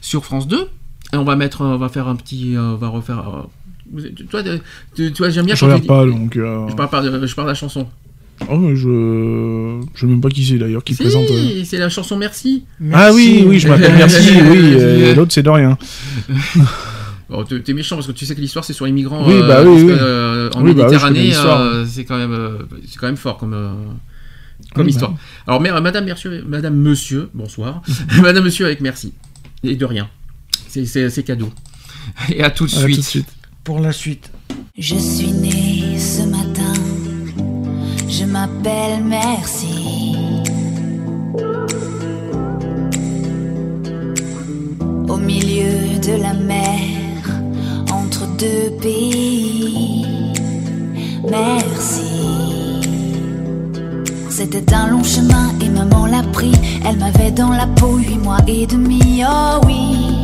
sur 0.00 0.24
France 0.24 0.46
2. 0.46 0.68
Et 1.12 1.16
on 1.16 1.24
va 1.24 1.34
mettre, 1.36 1.62
on 1.62 1.76
va 1.78 1.88
faire 1.88 2.06
un 2.08 2.14
petit, 2.16 2.54
euh, 2.56 2.74
on 2.74 2.76
va 2.76 2.88
refaire. 2.88 3.28
euh, 3.28 3.42
vous 3.92 4.00
toi, 4.30 4.42
de- 4.42 5.08
toi, 5.10 5.28
j'aime 5.30 5.46
bien 5.46 5.54
Je 5.54 5.60
quand 5.60 5.66
tu 5.66 5.72
regarde 5.72 5.82
dis- 5.82 5.88
pas, 5.88 6.06
donc. 6.06 6.36
euh, 6.36 6.68
Je 6.68 6.74
parle 6.74 6.88
pas 6.90 7.02
de, 7.02 7.26
je 7.26 7.34
parle 7.34 7.48
de 7.48 7.52
la 7.52 7.54
chanson. 7.56 7.88
Oh, 8.50 8.74
je. 8.74 9.80
Je 9.94 10.00
sais 10.00 10.06
même 10.06 10.20
pas 10.20 10.28
qui 10.28 10.44
c'est 10.44 10.58
d'ailleurs 10.58 10.84
qui 10.84 10.94
Si, 10.94 11.02
présente. 11.02 11.24
euh. 11.30 11.62
c'est 11.64 11.78
la 11.78 11.88
chanson 11.88 12.16
Merci. 12.16 12.64
Ah 12.92 13.12
oui, 13.12 13.44
oui, 13.46 13.58
je 13.58 13.68
m'appelle 13.68 13.94
Merci, 13.96 14.30
oui. 14.50 14.74
euh, 14.78 15.10
Oui. 15.10 15.14
L'autre, 15.14 15.32
c'est 15.32 15.42
de 15.42 15.50
rien. 15.50 15.78
Bon, 17.28 17.44
t'es 17.44 17.72
méchant 17.72 17.96
parce 17.96 18.06
que 18.06 18.12
tu 18.12 18.26
sais 18.26 18.34
que 18.34 18.42
l'histoire 18.42 18.62
c'est 18.62 18.74
sur 18.74 18.84
les 18.84 18.92
migrants. 18.92 19.26
Oui, 19.26 19.32
euh, 19.36 19.46
bah 19.48 19.62
oui, 19.62 19.68
parce 19.70 19.80
oui. 19.80 19.86
que, 19.86 19.92
euh, 19.92 20.50
en 20.50 20.60
bah 20.60 20.66
Méditerranée, 20.66 21.32
euh, 21.34 21.86
c'est 21.88 22.04
quand 22.04 22.18
même, 22.18 22.32
euh, 22.34 22.58
c'est 22.86 22.98
quand 22.98 23.06
même 23.06 23.16
fort 23.16 23.38
comme. 23.38 23.54
euh, 23.54 23.70
comme 24.74 24.84
Oui, 24.84 24.90
histoire. 24.92 25.12
bah. 25.12 25.18
Alors, 25.46 25.60
mère, 25.62 25.80
Madame, 25.80 26.04
Monsieur, 26.04 26.44
Madame 26.46 26.76
Monsieur, 26.76 27.30
bonsoir. 27.32 27.80
Madame 28.20 28.44
Monsieur 28.44 28.66
avec 28.66 28.82
merci. 28.82 29.14
Et 29.64 29.76
de 29.76 29.84
rien. 29.86 30.10
C'est- 30.68 31.22
cadeau. 31.24 31.50
Et 32.28 32.42
à 32.42 32.50
tout 32.50 32.66
de 32.66 32.70
À 32.74 32.80
tout 32.82 32.86
de 32.88 32.92
suite. 32.92 33.02
suite. 33.04 33.28
Pour 33.64 33.80
la 33.80 33.92
suite. 33.92 34.30
Je 34.76 34.96
suis 34.96 35.32
matin, 35.32 35.56
je 38.42 38.46
m'appelle 38.46 39.04
Merci. 39.04 40.16
Au 45.08 45.16
milieu 45.16 45.98
de 46.00 46.22
la 46.22 46.32
mer, 46.34 46.70
entre 47.92 48.26
deux 48.38 48.70
pays. 48.80 50.06
Merci. 51.30 52.00
C'était 54.30 54.72
un 54.74 54.88
long 54.88 55.04
chemin 55.04 55.52
et 55.60 55.68
maman 55.68 56.06
l'a 56.06 56.22
pris. 56.32 56.52
Elle 56.86 56.98
m'avait 56.98 57.30
dans 57.30 57.50
la 57.50 57.66
peau 57.66 57.96
huit 57.98 58.18
mois 58.18 58.40
et 58.46 58.66
demi. 58.66 59.22
Oh 59.24 59.60
oui, 59.66 60.16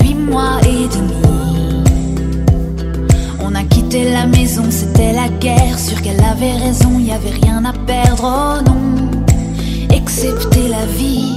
huit 0.00 0.14
mois 0.14 0.58
et 0.62 0.88
demi. 0.88 1.25
Quitté 3.88 4.10
la 4.10 4.26
maison, 4.26 4.64
c'était 4.68 5.12
la 5.12 5.28
guerre. 5.28 5.78
Sûr 5.78 6.02
qu'elle 6.02 6.20
avait 6.20 6.54
raison, 6.54 6.98
y 6.98 7.12
avait 7.12 7.30
rien 7.30 7.64
à 7.64 7.72
perdre, 7.72 8.24
oh 8.24 8.62
non, 8.68 9.22
excepté 9.94 10.66
la 10.66 10.84
vie. 10.86 11.36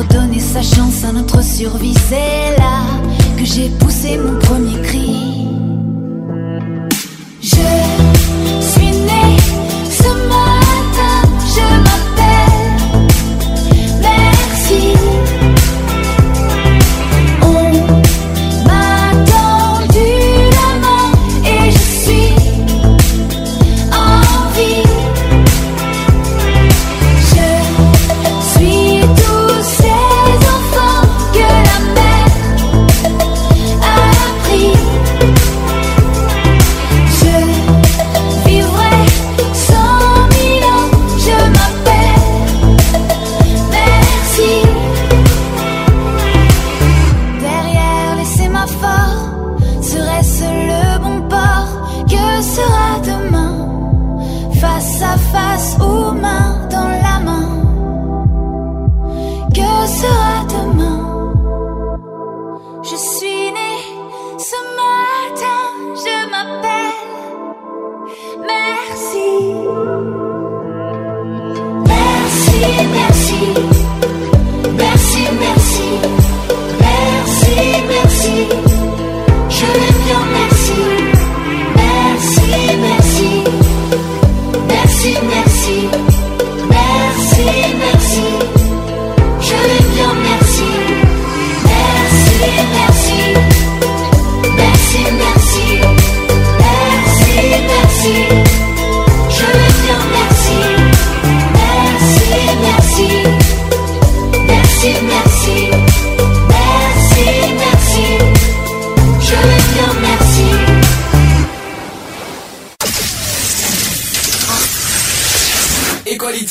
A 0.00 0.02
redonné 0.02 0.38
sa 0.38 0.62
chance 0.62 1.04
à 1.04 1.12
notre 1.12 1.42
survie. 1.42 1.94
C'est 2.08 2.56
là 2.58 2.82
que 3.38 3.44
j'ai 3.44 3.68
poussé 3.78 4.18
mon 4.18 4.38
premier 4.38 4.80
cri. 4.82 5.48
Je 7.42 7.99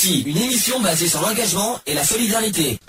Une 0.07 0.37
émission 0.37 0.79
basée 0.81 1.07
sur 1.09 1.21
l'engagement 1.21 1.77
et 1.85 1.93
la 1.93 2.03
solidarité. 2.05 2.79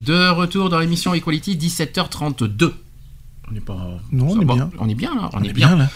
De 0.00 0.28
retour 0.30 0.68
dans 0.68 0.78
l'émission 0.78 1.12
Equality, 1.12 1.56
17h32. 1.56 2.72
On 3.50 3.54
est 3.56 3.60
pas. 3.60 3.74
Non, 4.12 4.26
on 4.28 4.34
ça 4.36 4.42
est 4.42 4.44
va, 4.44 4.54
bien. 4.54 4.70
On 4.78 4.88
est 4.88 4.94
bien 4.94 5.12
là. 5.14 5.28
On, 5.32 5.38
On 5.38 5.42
est, 5.42 5.48
est 5.48 5.52
bien. 5.52 5.68
bien, 5.68 5.76
là. 5.78 5.90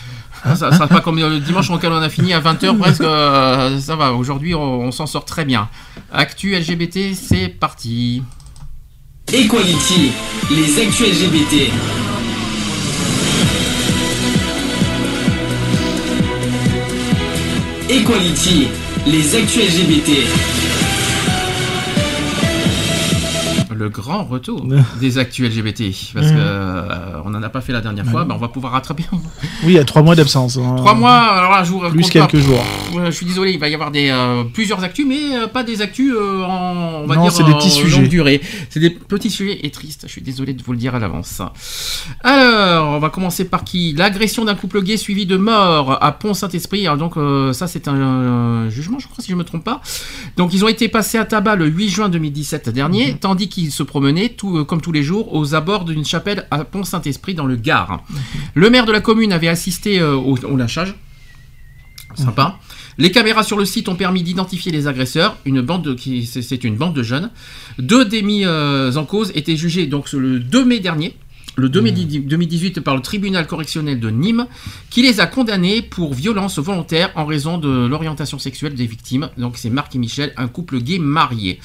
Ah, 0.45 0.57
ça 0.57 0.73
sera 0.73 0.89
pas 0.89 1.01
comme 1.01 1.19
le 1.19 1.39
dimanche 1.39 1.71
auquel 1.71 1.93
on 1.93 2.03
a 2.03 2.09
fini 2.09 2.33
à 2.33 2.41
20h 2.41 2.77
presque. 2.81 3.01
euh, 3.03 3.79
ça 3.81 3.95
va. 3.95 4.13
Aujourd'hui, 4.13 4.55
on, 4.57 4.61
on 4.81 4.91
s'en 4.91 5.07
sort 5.07 5.25
très 5.25 5.45
bien. 5.45 5.69
Actu 6.13 6.57
LGBT, 6.59 7.15
c'est 7.15 7.49
parti. 7.49 8.23
Equality, 9.33 10.11
les 10.51 10.81
actus 10.83 11.07
LGBT. 11.23 11.71
Equality, 17.89 18.69
les 19.07 19.37
actus 19.37 19.63
LGBT. 19.63 20.66
Le 23.77 23.89
grand 23.89 24.25
retour 24.25 24.65
des 25.01 25.19
actus 25.19 25.49
LGBT. 25.49 25.83
Parce 26.15 26.27
que 26.29 26.37
euh, 26.37 27.21
on 27.25 27.31
n'en 27.31 27.43
a 27.43 27.49
pas 27.49 27.61
fait 27.61 27.73
la 27.73 27.81
dernière 27.81 28.07
fois. 28.07 28.25
Ben, 28.25 28.35
on 28.35 28.39
va 28.39 28.49
pouvoir 28.49 28.73
rattraper. 28.73 29.05
Oui, 29.13 29.19
il 29.69 29.73
y 29.73 29.79
a 29.79 29.85
trois 29.85 30.03
mois 30.03 30.15
d'absence. 30.15 30.57
hein. 30.57 30.75
Trois 30.77 30.95
mois, 30.95 31.13
alors 31.13 31.51
là, 31.53 31.65
je 31.65 31.71
vous 31.73 31.81
Plus 31.91 32.03
pas. 32.03 32.27
quelques 32.27 32.39
jours. 32.45 32.63
Je 33.05 33.11
suis 33.11 33.27
désolé, 33.27 33.53
il 33.53 33.59
va 33.59 33.69
y 33.69 33.75
avoir 33.75 33.91
des, 33.91 34.09
euh, 34.11 34.45
plusieurs 34.45 34.83
actus, 34.83 35.05
mais 35.07 35.37
euh, 35.37 35.47
pas 35.47 35.63
des 35.65 35.83
actus 35.83 36.13
en, 36.17 37.03
on 37.03 37.07
va 37.07 37.17
Non, 37.17 37.23
dire, 37.23 37.33
c'est 37.33 37.45
des 37.45 37.53
petits 37.55 37.71
sujets. 37.71 38.07
durée. 38.09 38.41
C'est 38.71 38.81
des 38.81 38.91
petits 38.91 39.31
sujets 39.31 39.61
et 39.63 39.71
tristes, 39.71 40.05
je 40.07 40.13
suis 40.13 40.23
désolé 40.23 40.53
de 40.55 40.63
vous 40.63 40.73
le 40.73 40.79
dire 40.79 40.95
à 40.95 40.99
l'avance. 40.99 41.43
Alors, 42.23 42.89
on 42.97 42.99
va 42.99 43.11
commencer 43.11 43.45
par 43.49 43.65
qui? 43.65 43.93
L'agression 43.93 44.45
d'un 44.45 44.55
couple 44.55 44.83
gay 44.83 44.97
suivi 44.97 45.27
de 45.27 45.37
mort 45.37 45.99
à 46.03 46.13
Pont-Saint-Esprit. 46.13 46.87
Alors 46.87 46.97
donc, 46.99 47.15
ça 47.55 47.67
c'est 47.67 47.89
un 47.89 48.69
jugement, 48.71 48.99
je 48.99 49.07
crois, 49.09 49.23
si 49.23 49.31
je 49.31 49.37
me 49.37 49.45
trompe 49.45 49.65
pas. 49.65 49.81
Donc, 50.37 50.53
ils 50.55 50.65
ont 50.65 50.69
été 50.69 50.89
passés 50.89 51.19
à 51.19 51.25
tabac 51.25 51.57
le 51.57 51.67
8 51.67 51.89
juin 51.89 52.09
2017 52.09 52.69
dernier, 52.71 53.13
Mhm. 53.13 53.19
tandis 53.19 53.49
qu'ils 53.49 53.66
se 53.71 53.83
promenaient, 53.83 54.31
tout, 54.31 54.59
euh, 54.59 54.65
comme 54.65 54.81
tous 54.81 54.93
les 54.93 55.03
jours, 55.03 55.35
aux 55.35 55.55
abords 55.55 55.85
d'une 55.85 56.05
chapelle 56.05 56.47
à 56.51 56.65
Pont-Saint-Esprit 56.65 57.35
dans 57.35 57.47
le 57.47 57.57
Gard. 57.57 58.05
Le 58.55 58.71
maire 58.71 58.87
de 58.87 58.93
la 58.93 59.01
commune 59.01 59.33
avait 59.33 59.49
assisté 59.49 60.01
euh, 60.01 60.15
au, 60.15 60.37
au 60.39 60.57
lynchage. 60.57 60.95
Sympa. 62.15 62.59
Les 62.99 63.11
caméras 63.11 63.43
sur 63.43 63.59
le 63.59 63.67
site 63.67 63.89
ont 63.91 63.95
permis 63.97 64.23
d'identifier 64.23 64.73
les 64.73 64.87
agresseurs. 64.87 65.37
Une 65.45 65.61
bande 65.61 65.83
de, 65.85 65.93
qui 65.95 66.25
c'est- 66.25 66.65
une 66.65 66.77
bande 66.77 66.95
de 66.95 67.03
jeunes. 67.03 67.31
Deux 67.79 68.07
des 68.07 68.23
mis 68.23 68.45
euh, 68.47 68.95
en 68.95 69.05
cause 69.05 69.33
étaient 69.35 69.57
jugés 69.57 69.87
donc 69.87 70.11
le 70.13 70.41
2 70.41 70.65
mai 70.65 70.81
dernier. 70.81 71.15
Le 71.59 71.69
2 71.71 71.81
mai 71.81 71.91
2018 71.93 72.81
par 72.81 72.95
le 72.97 73.01
tribunal 73.03 73.47
correctionnel 73.47 73.99
de 73.99 74.11
Nîmes, 74.11 74.47
qui 74.91 75.01
les 75.03 75.21
a 75.21 75.27
condamnés 75.27 75.81
pour 75.83 76.13
violence 76.13 76.59
volontaire 76.59 77.11
en 77.17 77.25
raison 77.25 77.57
de 77.59 77.87
l'orientation 77.87 78.39
sexuelle 78.39 78.75
des 78.75 78.87
victimes. 78.87 79.31
Donc 79.39 79.57
c'est 79.57 79.71
Marc 79.71 79.95
et 79.95 79.99
Michel, 79.99 80.33
un 80.37 80.49
couple 80.49 80.81
gay 80.81 80.99
marié. 80.99 81.59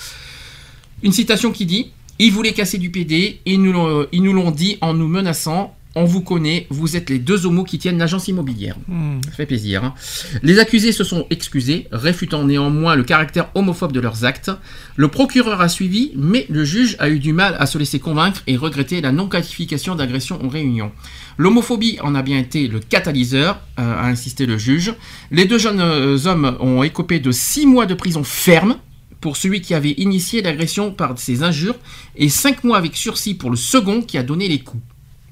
Une 1.03 1.11
citation 1.11 1.51
qui 1.51 1.65
dit 1.65 1.91
Ils 2.19 2.31
voulaient 2.31 2.53
casser 2.53 2.77
du 2.77 2.91
PD, 2.91 3.39
ils 3.47 3.59
nous 3.61 3.71
l'ont- 3.71 4.05
ils 4.11 4.21
nous 4.21 4.33
l'ont 4.33 4.51
dit 4.51 4.77
en 4.81 4.93
nous 4.93 5.07
menaçant. 5.07 5.75
On 5.93 6.05
vous 6.05 6.21
connaît, 6.21 6.67
vous 6.69 6.95
êtes 6.95 7.09
les 7.09 7.19
deux 7.19 7.45
homos 7.45 7.65
qui 7.65 7.77
tiennent 7.77 7.97
l'agence 7.97 8.29
immobilière. 8.29 8.77
Ça 9.25 9.31
fait 9.31 9.45
plaisir. 9.45 9.83
hein. 9.83 9.93
Les 10.41 10.57
accusés 10.59 10.93
se 10.93 11.03
sont 11.03 11.25
excusés, 11.31 11.87
réfutant 11.91 12.45
néanmoins 12.45 12.95
le 12.95 13.03
caractère 13.03 13.49
homophobe 13.55 13.91
de 13.91 13.99
leurs 13.99 14.23
actes. 14.23 14.51
Le 14.95 15.09
procureur 15.09 15.59
a 15.59 15.67
suivi, 15.67 16.11
mais 16.15 16.45
le 16.47 16.63
juge 16.63 16.95
a 16.99 17.09
eu 17.09 17.19
du 17.19 17.33
mal 17.33 17.57
à 17.59 17.65
se 17.65 17.77
laisser 17.77 17.99
convaincre 17.99 18.41
et 18.47 18.55
regretté 18.55 19.01
la 19.01 19.11
non-qualification 19.11 19.95
d'agression 19.95 20.39
en 20.45 20.47
réunion. 20.47 20.91
L'homophobie 21.37 21.97
en 22.01 22.15
a 22.15 22.21
bien 22.21 22.37
été 22.37 22.67
le 22.69 22.79
catalyseur, 22.79 23.59
euh, 23.79 23.81
a 24.01 24.05
insisté 24.05 24.45
le 24.45 24.57
juge. 24.57 24.93
Les 25.31 25.43
deux 25.43 25.57
jeunes 25.57 25.81
euh, 25.81 26.17
hommes 26.25 26.55
ont 26.61 26.83
écopé 26.83 27.19
de 27.19 27.31
six 27.31 27.65
mois 27.65 27.85
de 27.85 27.95
prison 27.95 28.23
ferme 28.23 28.77
pour 29.21 29.37
celui 29.37 29.61
qui 29.61 29.73
avait 29.73 29.91
initié 29.91 30.41
l'agression 30.41 30.91
par 30.91 31.17
ses 31.17 31.43
injures 31.43 31.75
et 32.15 32.27
cinq 32.29 32.63
mois 32.63 32.77
avec 32.77 32.97
sursis 32.97 33.35
pour 33.35 33.51
le 33.51 33.55
second 33.55 34.01
qui 34.01 34.17
a 34.17 34.23
donné 34.23 34.47
les 34.47 34.59
coups. 34.59 34.83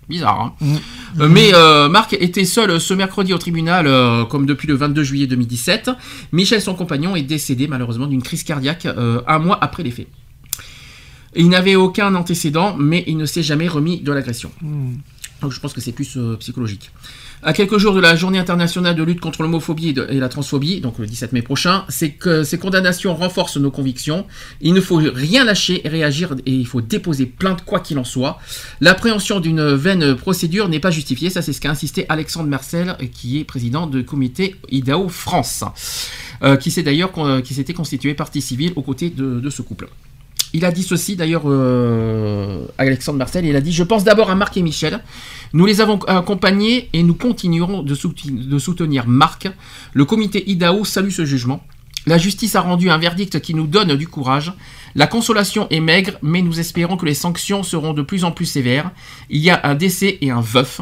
Bizarre, 0.07 0.41
hein 0.41 0.53
Euh, 1.19 1.27
Mais 1.27 1.53
euh, 1.53 1.87
Marc 1.87 2.13
était 2.13 2.45
seul 2.45 2.79
ce 2.81 2.95
mercredi 2.95 3.31
au 3.31 3.37
tribunal, 3.37 3.85
euh, 3.85 4.25
comme 4.25 4.47
depuis 4.47 4.67
le 4.67 4.73
22 4.73 5.03
juillet 5.03 5.27
2017. 5.27 5.91
Michel, 6.31 6.61
son 6.61 6.73
compagnon, 6.73 7.15
est 7.15 7.21
décédé 7.21 7.67
malheureusement 7.67 8.07
d'une 8.07 8.23
crise 8.23 8.43
cardiaque 8.43 8.87
euh, 8.87 9.21
un 9.27 9.37
mois 9.37 9.59
après 9.61 9.83
les 9.83 9.91
faits. 9.91 10.07
Il 11.35 11.49
n'avait 11.49 11.75
aucun 11.75 12.15
antécédent, 12.15 12.75
mais 12.77 13.03
il 13.05 13.17
ne 13.17 13.25
s'est 13.25 13.43
jamais 13.43 13.67
remis 13.67 14.01
de 14.01 14.11
l'agression. 14.11 14.51
Donc 15.41 15.51
je 15.51 15.59
pense 15.59 15.73
que 15.73 15.81
c'est 15.81 15.91
plus 15.91 16.17
euh, 16.17 16.35
psychologique. 16.37 16.91
À 17.41 17.53
quelques 17.53 17.77
jours 17.77 17.93
de 17.93 18.01
la 18.01 18.17
journée 18.17 18.37
internationale 18.37 18.95
de 18.95 19.03
lutte 19.03 19.21
contre 19.21 19.43
l'homophobie 19.43 19.95
et, 20.09 20.19
la 20.19 20.27
transphobie, 20.27 20.81
donc 20.81 20.99
le 20.99 21.05
17 21.05 21.31
mai 21.31 21.41
prochain, 21.41 21.85
c'est 21.87 22.09
que 22.11 22.43
ces 22.43 22.57
condamnations 22.59 23.15
renforcent 23.15 23.55
nos 23.55 23.71
convictions. 23.71 24.25
Il 24.59 24.73
ne 24.73 24.81
faut 24.81 24.97
rien 24.97 25.45
lâcher 25.45 25.79
et 25.85 25.89
réagir 25.89 26.35
et 26.45 26.51
il 26.51 26.67
faut 26.67 26.81
déposer 26.81 27.25
plainte 27.25 27.63
quoi 27.63 27.79
qu'il 27.79 27.97
en 27.97 28.03
soit. 28.03 28.39
L'appréhension 28.81 29.39
d'une 29.39 29.73
vaine 29.73 30.15
procédure 30.15 30.67
n'est 30.67 30.81
pas 30.81 30.91
justifiée, 30.91 31.29
ça 31.29 31.41
c'est 31.41 31.53
ce 31.53 31.61
qu'a 31.61 31.69
insisté 31.71 32.05
Alexandre 32.09 32.49
Marcel, 32.49 32.97
qui 33.13 33.39
est 33.39 33.45
président 33.45 33.87
du 33.87 34.03
comité 34.03 34.57
IDAO 34.69 35.07
France, 35.07 35.63
euh, 36.43 36.57
qui 36.57 36.71
s'est 36.71 36.83
d'ailleurs 36.83 37.11
qui 37.43 37.53
s'était 37.53 37.73
constitué 37.73 38.15
partie 38.15 38.41
civile 38.41 38.73
aux 38.75 38.81
côtés 38.81 39.09
de- 39.09 39.39
de 39.39 39.49
ce 39.49 39.61
couple. 39.61 39.87
Il 40.51 40.65
a 40.65 40.71
dit 40.71 40.81
ceci 40.81 41.15
d'ailleurs, 41.15 41.43
euh, 41.45 42.65
Alexandre 42.79 43.19
Marcel, 43.19 43.45
il 43.45 43.55
a 43.55 43.61
dit 43.61 43.71
Je 43.71 43.83
pense 43.83 44.03
d'abord 44.03 44.31
à 44.31 44.35
Marc 44.35 44.57
et 44.57 44.63
Michel. 44.63 44.99
Nous 45.53 45.65
les 45.65 45.81
avons 45.81 45.99
accompagnés 46.03 46.89
et 46.93 47.01
nous 47.01 47.15
continuerons 47.15 47.81
de, 47.81 47.95
soutenir 47.95 49.07
Marc. 49.07 49.47
Le 49.93 50.05
comité 50.05 50.49
IDAO 50.49 50.85
salue 50.85 51.09
ce 51.09 51.25
jugement. 51.25 51.63
La 52.05 52.17
justice 52.17 52.55
a 52.55 52.61
rendu 52.61 52.89
un 52.89 52.97
verdict 52.97 53.39
qui 53.39 53.53
nous 53.53 53.67
donne 53.67 53.95
du 53.95 54.07
courage. 54.07 54.53
La 54.95 55.05
consolation 55.05 55.67
est 55.69 55.79
maigre, 55.79 56.13
mais 56.21 56.41
nous 56.41 56.59
espérons 56.59 56.97
que 56.97 57.05
les 57.05 57.13
sanctions 57.13 57.61
seront 57.61 57.93
de 57.93 58.01
plus 58.01 58.23
en 58.23 58.31
plus 58.31 58.45
sévères. 58.45 58.91
Il 59.29 59.41
y 59.41 59.49
a 59.49 59.59
un 59.63 59.75
décès 59.75 60.17
et 60.21 60.31
un 60.31 60.41
veuf. 60.41 60.81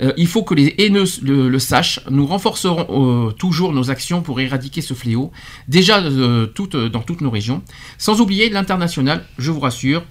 Euh, 0.00 0.12
il 0.16 0.26
faut 0.26 0.42
que 0.42 0.54
les 0.54 0.74
haineux 0.78 1.04
le, 1.22 1.58
sachent. 1.58 2.00
Nous 2.10 2.26
renforcerons 2.26 3.28
euh, 3.28 3.30
toujours 3.32 3.72
nos 3.72 3.90
actions 3.90 4.22
pour 4.22 4.40
éradiquer 4.40 4.80
ce 4.80 4.94
fléau, 4.94 5.30
déjà 5.68 6.00
euh, 6.00 6.48
dans 6.88 7.02
toutes 7.02 7.20
nos 7.20 7.30
régions. 7.30 7.62
Sans 7.98 8.20
oublier 8.20 8.48
l'international, 8.48 9.24
je 9.38 9.50
vous 9.50 9.60
rassure, 9.60 10.02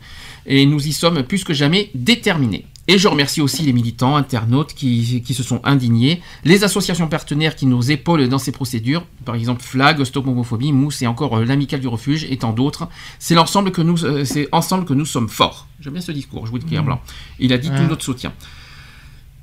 et 0.46 0.66
nous 0.66 0.88
y 0.88 0.94
sommes 0.94 1.24
plus 1.24 1.44
que 1.44 1.54
jamais 1.54 1.90
déterminés. 1.96 2.66
Et 2.90 2.98
je 2.98 3.08
remercie 3.08 3.40
aussi 3.40 3.64
les 3.64 3.72
militants, 3.72 4.18
internautes 4.18 4.74
qui, 4.74 5.22
qui 5.26 5.34
se 5.34 5.42
sont 5.42 5.62
indignés, 5.64 6.22
les 6.44 6.66
associations 6.66 7.08
partenaires 7.08 7.56
qui 7.56 7.66
nous 7.66 7.92
épaulent 7.92 8.28
dans 8.28 8.40
ces 8.40 8.52
procédures, 8.52 9.06
par 9.24 9.36
exemple 9.36 9.62
Flag, 9.64 10.04
Stop 10.04 10.28
Homophobie, 10.28 10.74
Mousse 10.74 11.02
et 11.02 11.08
encore 11.08 11.38
euh, 11.38 11.46
l'Amicale 11.46 11.80
du 11.80 11.88
Refuge 11.88 12.26
et 12.30 12.36
tant 12.38 12.52
d'autres. 12.52 12.90
C'est 13.20 13.36
l'ensemble 13.36 13.72
que 13.72 13.82
nous, 13.82 14.04
euh, 14.04 14.26
c'est 14.26 14.50
ensemble 14.52 14.84
que 14.84 14.94
nous 14.94 15.06
sommes 15.06 15.30
forts. 15.30 15.68
J'aime 15.80 15.94
bien 15.94 16.02
ce 16.02 16.12
discours, 16.12 16.46
je 16.46 16.52
vous 16.52 16.58
le 16.58 16.64
dis 16.64 16.76
Mhm. 16.76 16.84
blanc. 16.86 17.02
Il 17.40 17.54
a 17.54 17.58
dit 17.58 17.70
tout 17.70 17.84
notre 17.88 18.04
soutien. 18.04 18.34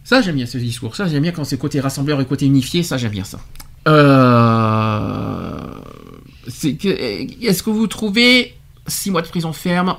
Ça, 0.04 0.20
j'aime 0.20 0.36
bien 0.36 0.46
ce 0.46 0.58
discours. 0.58 0.94
Ça, 0.96 1.06
j'aime 1.06 1.22
bien 1.22 1.32
quand 1.32 1.44
c'est 1.44 1.56
côté 1.58 1.80
rassembleur 1.80 2.20
et 2.20 2.26
côté 2.26 2.44
unifié. 2.44 2.82
Ça, 2.82 2.98
j'aime 2.98 3.12
bien 3.12 3.24
ça. 3.24 3.40
Euh... 3.88 5.60
Est-ce 6.46 7.62
que 7.62 7.70
vous 7.70 7.86
trouvez 7.86 8.54
6 8.86 9.10
mois 9.12 9.22
de 9.22 9.28
prison 9.28 9.52
ferme 9.52 9.96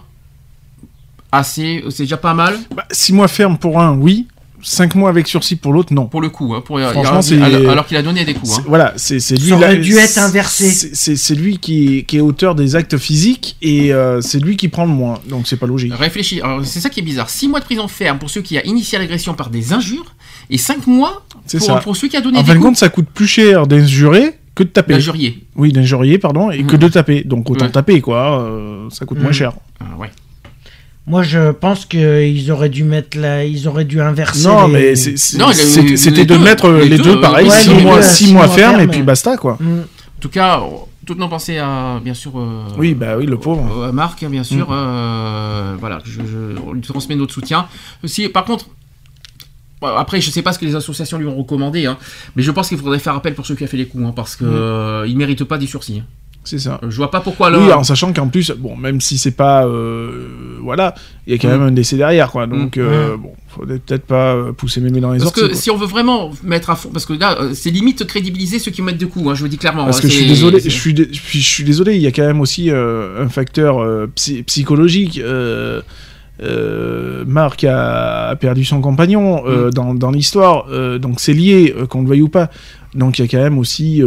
assez 1.31 1.83
C'est 1.89 2.03
déjà 2.03 2.17
pas 2.17 2.33
mal 2.33 2.55
6 2.91 3.13
mois 3.13 3.27
ferme 3.27 3.57
pour 3.57 3.79
un, 3.79 3.95
oui. 3.97 4.27
5 4.63 4.93
mois 4.93 5.09
avec 5.09 5.27
sursis 5.27 5.55
pour 5.55 5.73
l'autre, 5.73 5.91
non. 5.91 6.05
Pour 6.05 6.21
le 6.21 6.29
coup, 6.29 6.53
hein, 6.53 6.61
pour, 6.63 6.79
Franchement, 6.79 7.01
alors, 7.01 7.23
c'est. 7.23 7.41
alors- 7.41 7.71
alors 7.71 7.87
qu'il 7.87 7.97
a 7.97 8.03
donné 8.03 8.23
des 8.25 8.35
coups, 8.35 8.59
hein. 8.59 8.63
Voilà, 8.67 8.93
c'est 8.95 9.19
c'est 9.19 9.33
lui. 9.35 9.49
Ça 9.49 9.55
aurait 9.55 9.75
là- 9.77 9.81
dû 9.81 9.97
être 9.97 10.19
inversé. 10.19 10.69
c'est- 10.93 11.33
lui 11.33 11.57
qui, 11.57 12.05
qui 12.05 12.17
est 12.17 12.21
auteur 12.21 12.53
des 12.53 12.75
actes 12.75 12.97
physiques 12.99 13.55
et 13.63 13.91
euh, 13.91 14.21
c'est 14.21 14.37
lui 14.37 14.57
qui 14.57 14.67
prend 14.67 14.85
le 14.85 14.91
moins. 14.91 15.17
Donc 15.27 15.47
c'est 15.47 15.57
pas 15.57 15.65
logique. 15.65 15.91
Réfléchis. 15.95 16.41
C'est 16.63 16.79
ça 16.79 16.89
qui 16.91 16.99
est 16.99 17.03
bizarre. 17.03 17.27
6 17.31 17.47
mois 17.47 17.59
de 17.59 17.65
prison 17.65 17.87
ferme 17.87 18.19
pour 18.19 18.29
ceux 18.29 18.41
qui 18.41 18.55
a 18.59 18.63
initié 18.67 18.99
l'agression 18.99 19.33
par 19.33 19.49
des 19.49 19.73
injures 19.73 20.13
et 20.51 20.59
5 20.59 20.85
mois 20.85 21.25
C'est 21.47 21.57
pour, 21.57 21.65
ça. 21.65 21.75
pour 21.77 21.95
celui 21.95 22.09
qui 22.09 22.17
a 22.17 22.21
donné 22.21 22.37
En 22.37 22.41
des 22.41 22.47
fin 22.49 22.53
de 22.53 22.59
coups. 22.59 22.67
compte, 22.69 22.77
ça 22.77 22.89
coûte 22.89 23.07
plus 23.11 23.25
cher 23.25 23.65
d'injurer 23.65 24.35
que 24.53 24.61
de 24.61 24.69
taper. 24.69 24.93
D'injurier. 24.93 25.43
Oui, 25.55 25.71
d'injurier, 25.71 26.19
pardon, 26.19 26.51
et 26.51 26.61
que 26.65 26.75
de 26.75 26.87
taper. 26.87 27.23
Donc 27.23 27.49
autant 27.49 27.65
Ouais. 27.65 27.71
taper, 27.71 27.99
quoi. 27.99 28.41
euh, 28.43 28.87
ça 28.91 29.07
coûte 29.07 29.19
moins 29.19 29.31
Mm. 29.31 29.33
cher. 29.33 29.53
Ah, 29.79 29.85
ouais. 29.97 30.11
Moi, 31.07 31.23
je 31.23 31.51
pense 31.51 31.85
qu'ils 31.85 32.51
auraient 32.51 32.69
dû 32.69 32.83
mettre 32.83 33.17
la... 33.17 33.43
ils 33.43 33.67
auraient 33.67 33.85
dû 33.85 33.99
inverser. 34.01 34.47
Non, 34.47 34.67
les- 34.67 34.73
mais 34.73 34.95
c'était 34.95 36.25
de 36.25 36.35
deux, 36.35 36.39
mettre 36.39 36.69
les 36.69 36.89
les 36.89 36.97
deux, 36.97 37.03
deux 37.15 37.21
pareil, 37.21 37.49
ouais, 37.49 37.55
6 37.55 37.69
les 37.73 37.81
mois, 37.83 38.01
six 38.03 38.25
six 38.25 38.33
mois 38.33 38.45
mois 38.47 38.55
ferme 38.55 38.79
et 38.81 38.87
puis 38.87 39.01
basta, 39.01 39.35
quoi. 39.37 39.57
Mm. 39.59 39.79
En 39.79 40.21
tout 40.21 40.29
cas, 40.29 40.61
toutes 41.05 41.17
nos 41.17 41.27
pensées 41.27 41.57
à, 41.57 41.99
bien 42.03 42.13
sûr. 42.13 42.33
euh, 42.37 42.61
Oui, 42.77 42.93
bah 42.93 43.15
oui, 43.17 43.25
le 43.25 43.37
pauvre. 43.37 43.85
à 43.85 43.91
Marc, 43.91 44.21
hein, 44.21 44.29
bien 44.29 44.43
sûr. 44.43 44.69
Mm. 44.69 44.73
euh, 44.73 45.75
voilà, 45.79 45.99
je, 46.05 46.21
je- 46.21 46.59
on 46.65 46.73
lui 46.73 46.81
transmet 46.81 47.15
notre 47.15 47.33
soutien. 47.33 47.65
Si, 48.05 48.29
par 48.29 48.45
contre, 48.45 48.67
après, 49.81 50.21
je 50.21 50.29
sais 50.29 50.43
pas 50.43 50.53
ce 50.53 50.59
que 50.59 50.65
les 50.65 50.75
associations 50.75 51.17
lui 51.17 51.25
ont 51.25 51.35
recommandé, 51.35 51.87
hein, 51.87 51.97
mais 52.35 52.43
je 52.43 52.51
pense 52.51 52.69
qu'il 52.69 52.77
faudrait 52.77 52.99
faire 52.99 53.15
appel 53.15 53.33
pour 53.33 53.47
ceux 53.47 53.55
qui 53.55 53.63
a 53.63 53.67
fait 53.67 53.77
les 53.77 53.87
coups, 53.87 54.03
hein, 54.05 54.13
parce 54.15 54.35
que 54.35 54.43
Mm. 54.45 54.49
euh, 54.53 55.05
il 55.07 55.17
mérite 55.17 55.43
pas 55.45 55.57
des 55.57 55.65
sursis. 55.67 56.03
C'est 56.43 56.57
ça. 56.57 56.79
Je 56.81 56.95
vois 56.97 57.11
pas 57.11 57.21
pourquoi 57.21 57.51
là. 57.51 57.59
Oui, 57.59 57.71
en 57.71 57.83
sachant 57.83 58.11
qu'en 58.13 58.27
plus, 58.27 58.51
bon, 58.57 58.75
même 58.75 58.99
si 58.99 59.19
c'est 59.19 59.29
pas, 59.35 59.65
euh, 59.67 60.57
voilà, 60.61 60.95
il 61.27 61.33
y 61.33 61.35
a 61.35 61.39
quand 61.39 61.47
Mm. 61.47 61.51
même 61.51 61.61
un 61.61 61.71
décès 61.71 61.97
derrière, 61.97 62.31
quoi. 62.31 62.47
Donc, 62.47 62.77
Mm. 62.77 62.81
euh, 62.81 63.15
bon, 63.17 63.33
faudrait 63.47 63.77
peut-être 63.77 64.05
pas 64.05 64.33
euh, 64.35 64.51
pousser 64.51 64.81
mémé 64.81 65.01
dans 65.01 65.11
les 65.11 65.19
Parce 65.19 65.37
orties. 65.37 65.49
que 65.49 65.55
si 65.55 65.69
on 65.69 65.77
veut 65.77 65.85
vraiment 65.85 66.31
mettre 66.43 66.71
à 66.71 66.75
fond, 66.75 66.89
parce 66.91 67.05
que 67.05 67.13
là, 67.13 67.37
euh, 67.39 67.51
c'est 67.53 67.69
limite 67.69 68.05
crédibiliser 68.07 68.57
ceux 68.57 68.71
qui 68.71 68.81
mettent 68.81 68.97
de 68.97 69.05
coups, 69.05 69.27
hein, 69.29 69.35
je 69.35 69.41
vous 69.41 69.49
dis 69.49 69.57
clairement. 69.59 69.85
Parce 69.85 69.99
hein, 69.99 70.01
que 70.01 70.07
je 70.07 70.13
suis 70.15 70.25
désolé, 70.27 70.59
je 70.59 70.69
suis, 70.69 70.93
dé- 70.95 71.09
je 71.11 71.37
suis, 71.39 71.63
désolé, 71.63 71.95
il 71.95 72.01
y 72.01 72.07
a 72.07 72.11
quand 72.11 72.25
même 72.25 72.41
aussi 72.41 72.71
euh, 72.71 73.23
un 73.23 73.29
facteur 73.29 74.07
psy- 74.15 74.41
psychologique. 74.43 75.19
euh, 75.23 75.81
Marc 77.27 77.63
a, 77.65 78.29
a 78.29 78.35
perdu 78.35 78.65
son 78.65 78.81
compagnon 78.81 79.43
euh, 79.45 79.67
Mm. 79.67 79.71
dans, 79.73 79.93
dans 79.93 80.09
l'histoire, 80.11 80.65
euh, 80.71 80.97
donc 80.97 81.19
c'est 81.19 81.33
lié, 81.33 81.73
qu'on 81.89 82.01
le 82.01 82.07
veuille 82.09 82.21
ou 82.23 82.29
pas. 82.29 82.49
Donc 82.95 83.19
il 83.19 83.21
y 83.21 83.25
a 83.25 83.27
quand 83.27 83.43
même 83.43 83.59
aussi, 83.59 84.01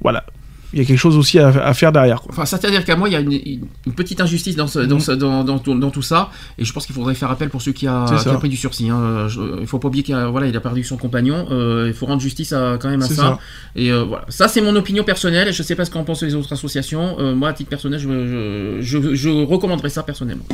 voilà, 0.00 0.24
il 0.72 0.78
y 0.78 0.82
a 0.82 0.84
quelque 0.84 0.98
chose 0.98 1.16
aussi 1.16 1.38
à, 1.40 1.48
à 1.48 1.74
faire 1.74 1.90
derrière. 1.90 2.20
Quoi. 2.22 2.30
Enfin, 2.32 2.44
c'est-à-dire 2.46 2.84
qu'à 2.84 2.94
moi, 2.94 3.08
il 3.08 3.12
y 3.12 3.16
a 3.16 3.20
une, 3.20 3.66
petite 3.96 4.20
injustice 4.20 4.54
dans, 4.54 4.68
ce- 4.68 4.78
dans, 4.78 4.94
Mhm. 4.96 5.00
ce- 5.00 5.12
dans, 5.12 5.42
dans 5.42 5.58
tout, 5.58 5.76
dans 5.76 5.90
tout 5.90 6.00
ça, 6.02 6.30
et 6.58 6.64
je 6.64 6.72
pense 6.72 6.86
qu'il 6.86 6.94
faudrait 6.94 7.16
faire 7.16 7.30
appel 7.30 7.48
pour 7.50 7.60
ceux 7.60 7.72
qui 7.72 7.86
a, 7.88 8.04
qui 8.22 8.28
pris 8.36 8.48
du 8.48 8.56
sursis. 8.56 8.88
hein. 8.88 9.26
Je- 9.28 9.60
il 9.60 9.66
faut 9.66 9.78
pas 9.80 9.88
oublier 9.88 10.04
qu'il 10.04 10.14
a, 10.14 10.28
voilà, 10.28 10.46
il 10.46 10.56
a 10.56 10.60
perdu 10.60 10.84
son 10.84 10.96
compagnon. 10.96 11.46
euh, 11.50 11.86
il 11.88 11.92
faut 11.94 12.06
rendre 12.06 12.22
justice 12.22 12.52
à, 12.52 12.78
quand 12.80 12.88
même 12.88 13.02
à 13.02 13.06
ça. 13.08 13.14
ça. 13.14 13.38
Et 13.74 13.90
euh, 13.90 14.04
voilà, 14.04 14.24
ça 14.28 14.46
c'est 14.46 14.60
mon 14.60 14.76
opinion 14.76 15.02
personnelle. 15.02 15.52
Je 15.52 15.62
sais 15.64 15.74
pas 15.74 15.84
ce 15.84 15.90
qu'en 15.90 16.04
pensent 16.04 16.22
les 16.22 16.34
autres 16.36 16.52
associations. 16.52 17.16
Euh, 17.18 17.34
moi, 17.34 17.48
à 17.48 17.52
titre 17.52 17.68
personnel, 17.70 17.98
je, 17.98 18.78
je, 18.80 19.00
je- 19.00 19.14
je 19.14 19.28
recommanderais 19.28 19.90
ça 19.90 20.02
personnellement. 20.04 20.46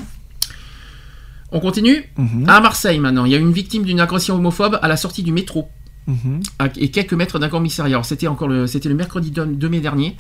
On 1.53 1.61
continue 1.61 2.11
Mhm. 2.17 2.45
À 2.49 2.61
Marseille 2.61 2.99
maintenant, 2.99 3.25
il 3.25 3.33
y 3.33 3.35
a 3.35 3.39
une 3.39 3.53
victime 3.53 3.85
d'une 3.85 4.01
agression 4.01 4.35
homophobe 4.35 4.79
à 4.83 4.89
la 4.89 4.97
sortie 4.97 5.23
du 5.23 5.31
métro 5.33 5.69
Mhm. 6.07 6.41
et 6.77 6.91
quelques 6.91 7.15
mètres 7.15 7.39
d'un 7.39 7.49
commissariat. 7.49 8.01
C'était 8.05 8.29
encore 8.29 8.49
le, 8.49 8.67
mercredi 8.95 9.31
2, 9.31 9.47
2 9.47 9.69
mai 9.69 9.81
dernier. 9.81 10.17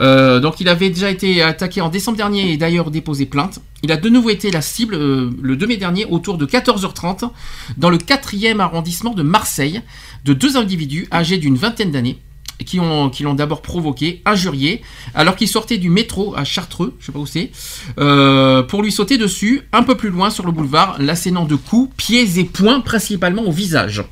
Euh, 0.00 0.40
donc 0.40 0.60
il 0.60 0.68
avait 0.68 0.90
déjà 0.90 1.10
été 1.10 1.40
attaqué 1.42 1.80
en 1.80 1.88
décembre 1.88 2.16
dernier 2.16 2.52
et 2.52 2.56
d'ailleurs 2.56 2.90
déposé 2.90 3.26
plainte. 3.26 3.60
Il 3.82 3.92
a 3.92 3.96
de 3.96 4.08
nouveau 4.08 4.30
été 4.30 4.50
la 4.50 4.60
cible 4.60 4.94
euh, 4.94 5.30
le 5.40 5.56
2 5.56 5.66
mai 5.66 5.76
dernier 5.76 6.04
autour 6.04 6.36
de 6.36 6.46
14h30 6.46 7.30
dans 7.76 7.90
le 7.90 7.98
4e 7.98 8.58
arrondissement 8.58 9.14
de 9.14 9.22
Marseille 9.22 9.82
de 10.24 10.32
deux 10.32 10.56
individus 10.56 11.06
âgés 11.12 11.38
d'une 11.38 11.56
vingtaine 11.56 11.92
d'années 11.92 12.18
qui 12.64 12.76
l'ont 12.76 13.34
d'abord 13.34 13.62
provoqué, 13.62 14.22
injurié, 14.24 14.82
alors 15.14 15.36
qu'il 15.36 15.48
sortait 15.48 15.78
du 15.78 15.90
métro 15.90 16.34
à 16.36 16.44
Chartreux, 16.44 16.94
je 17.00 17.06
sais 17.06 17.12
pas 17.12 17.18
où 17.18 17.26
c'est, 17.26 17.50
euh, 17.98 18.62
pour 18.62 18.82
lui 18.82 18.92
sauter 18.92 19.18
dessus, 19.18 19.62
un 19.72 19.82
peu 19.82 19.96
plus 19.96 20.10
loin 20.10 20.30
sur 20.30 20.44
le 20.44 20.52
boulevard, 20.52 20.96
l'assénant 20.98 21.44
de 21.44 21.56
coups, 21.56 21.90
pieds 21.96 22.38
et 22.38 22.44
poings, 22.44 22.80
principalement 22.80 23.42
au 23.42 23.52
visage. 23.52 24.04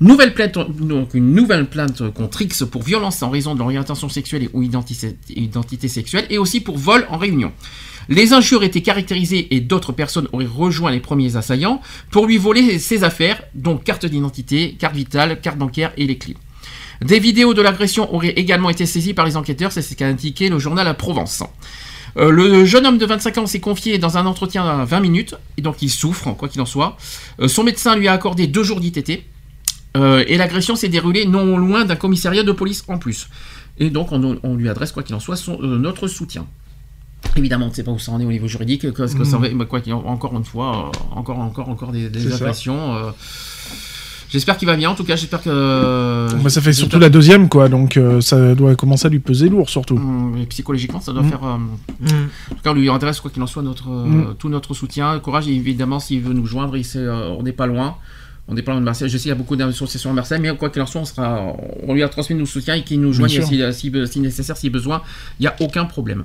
Nouvelle 0.00 0.34
plainte, 0.34 0.58
donc 0.78 1.14
une 1.14 1.32
nouvelle 1.32 1.66
plainte 1.66 2.10
contre 2.10 2.42
X 2.42 2.64
pour 2.70 2.82
violence 2.82 3.22
en 3.22 3.30
raison 3.30 3.54
de 3.54 3.60
l'orientation 3.60 4.10
sexuelle 4.10 4.48
ou 4.52 4.62
identité, 4.62 5.88
sexuelle, 5.88 6.26
et 6.28 6.36
aussi 6.36 6.60
pour 6.60 6.76
vol 6.76 7.06
en 7.08 7.16
réunion. 7.16 7.50
Les 8.10 8.34
injures 8.34 8.62
étaient 8.62 8.82
caractérisées 8.82 9.54
et 9.54 9.60
d'autres 9.60 9.92
personnes 9.92 10.28
auraient 10.32 10.44
rejoint 10.44 10.90
les 10.90 11.00
premiers 11.00 11.36
assaillants 11.36 11.80
pour 12.10 12.26
lui 12.26 12.36
voler 12.36 12.78
ses 12.78 13.04
affaires, 13.04 13.42
dont 13.54 13.78
carte 13.78 14.04
d'identité, 14.04 14.76
carte 14.78 14.94
vitale, 14.94 15.40
carte 15.40 15.56
bancaire 15.56 15.92
et 15.96 16.06
les 16.06 16.18
clés. 16.18 16.36
Des 17.00 17.18
vidéos 17.18 17.54
de 17.54 17.62
l'agression 17.62 18.14
auraient 18.14 18.34
également 18.36 18.70
été 18.70 18.84
saisies 18.84 19.14
par 19.14 19.24
les 19.24 19.36
enquêteurs, 19.36 19.72
c'est 19.72 19.82
ce 19.82 19.94
qu'a 19.94 20.06
indiqué 20.06 20.50
le 20.50 20.58
journal 20.58 20.86
à 20.86 20.94
Provence. 20.94 21.42
Euh, 22.18 22.30
le 22.30 22.64
jeune 22.64 22.86
homme 22.86 22.98
de 22.98 23.06
25 23.06 23.38
ans 23.38 23.46
s'est 23.46 23.60
confié 23.60 23.98
dans 23.98 24.18
un 24.18 24.26
entretien 24.26 24.64
à 24.66 24.84
20 24.84 25.00
minutes, 25.00 25.34
et 25.56 25.62
donc 25.62 25.82
il 25.82 25.90
souffre, 25.90 26.32
quoi 26.32 26.48
qu'il 26.48 26.60
en 26.60 26.66
soit. 26.66 26.96
Euh, 27.40 27.48
son 27.48 27.64
médecin 27.64 27.96
lui 27.96 28.08
a 28.08 28.12
accordé 28.12 28.46
deux 28.46 28.62
jours 28.62 28.80
d'ITT, 28.80 29.22
euh, 29.96 30.24
et 30.28 30.36
l'agression 30.36 30.76
s'est 30.76 30.88
déroulée 30.88 31.26
non 31.26 31.56
loin 31.56 31.84
d'un 31.84 31.96
commissariat 31.96 32.42
de 32.44 32.52
police 32.52 32.84
en 32.88 32.98
plus. 32.98 33.28
Et 33.78 33.90
donc 33.90 34.12
on, 34.12 34.38
on 34.42 34.54
lui 34.54 34.68
adresse, 34.68 34.92
quoi 34.92 35.02
qu'il 35.02 35.14
en 35.14 35.20
soit, 35.20 35.36
son- 35.36 35.58
euh, 35.62 35.78
notre 35.78 36.06
soutien. 36.08 36.46
Évidemment, 37.34 37.66
on 37.66 37.68
ne 37.70 37.74
sait 37.74 37.82
pas 37.82 37.90
où 37.90 37.98
ça 37.98 38.12
en 38.12 38.20
est 38.20 38.24
au 38.24 38.30
niveau 38.30 38.46
juridique, 38.46 38.82
que, 38.82 38.88
que 38.88 39.24
ça 39.24 39.36
va- 39.38 39.48
bah, 39.48 39.64
quoi 39.64 39.80
qu'il 39.80 39.92
en- 39.94 40.04
encore 40.06 40.36
une 40.36 40.44
fois, 40.44 40.90
euh, 40.94 41.16
encore, 41.18 41.38
encore, 41.40 41.68
encore 41.68 41.90
des, 41.92 42.08
des 42.08 42.32
agressions. 42.32 42.94
J'espère 44.28 44.56
qu'il 44.58 44.66
va 44.66 44.74
bien, 44.76 44.90
en 44.90 44.94
tout 44.96 45.04
cas, 45.04 45.14
j'espère 45.14 45.40
que. 45.40 46.28
Bah, 46.42 46.50
ça 46.50 46.60
fait 46.60 46.72
surtout 46.72 46.98
la 46.98 47.08
deuxième, 47.08 47.48
quoi, 47.48 47.68
donc 47.68 47.96
euh, 47.96 48.20
ça 48.20 48.54
doit 48.56 48.74
commencer 48.74 49.06
à 49.06 49.08
lui 49.08 49.20
peser 49.20 49.48
lourd, 49.48 49.70
surtout. 49.70 50.00
Et 50.40 50.46
psychologiquement, 50.46 51.00
ça 51.00 51.12
doit 51.12 51.22
Mm. 51.22 51.28
faire. 51.28 51.44
euh. 51.44 51.56
En 52.50 52.54
tout 52.56 52.62
cas, 52.62 52.70
on 52.70 52.74
lui 52.74 52.90
adresse, 52.90 53.20
quoi 53.20 53.30
qu'il 53.30 53.42
en 53.42 53.46
soit, 53.46 53.62
notre, 53.62 53.88
euh, 53.90 54.34
tout 54.38 54.48
notre 54.48 54.74
soutien. 54.74 55.18
Courage, 55.20 55.46
et 55.48 55.54
évidemment, 55.54 56.00
s'il 56.00 56.22
veut 56.22 56.34
nous 56.34 56.44
joindre, 56.46 56.76
il 56.76 56.84
sait, 56.84 56.98
euh, 56.98 57.28
on 57.38 57.44
n'est 57.44 57.52
pas 57.52 57.66
loin. 57.66 57.96
On 58.48 58.54
loin 58.54 58.80
de 58.80 58.84
Marseille. 58.84 59.08
Je 59.08 59.16
sais 59.16 59.22
qu'il 59.22 59.28
y 59.30 59.32
a 59.32 59.34
beaucoup 59.36 59.56
d'associations 59.56 60.10
à 60.10 60.12
Marseille, 60.12 60.38
mais 60.40 60.54
quoi 60.56 60.70
qu'il 60.70 60.80
en 60.80 60.86
soit, 60.86 61.00
on, 61.00 61.04
sera, 61.04 61.52
on 61.82 61.94
lui 61.94 62.02
a 62.04 62.08
transmis 62.08 62.36
nos 62.36 62.46
soutiens 62.46 62.74
et 62.74 62.84
qu'il 62.84 63.00
nous 63.00 63.12
joigne 63.12 63.28
sûr. 63.30 63.44
si, 63.46 63.60
si- 63.72 63.92
si 64.06 64.20
nécessaire, 64.20 64.56
si 64.56 64.70
besoin. 64.70 65.02
Il 65.40 65.42
n'y 65.42 65.46
a 65.48 65.56
aucun 65.60 65.84
problème. 65.84 66.24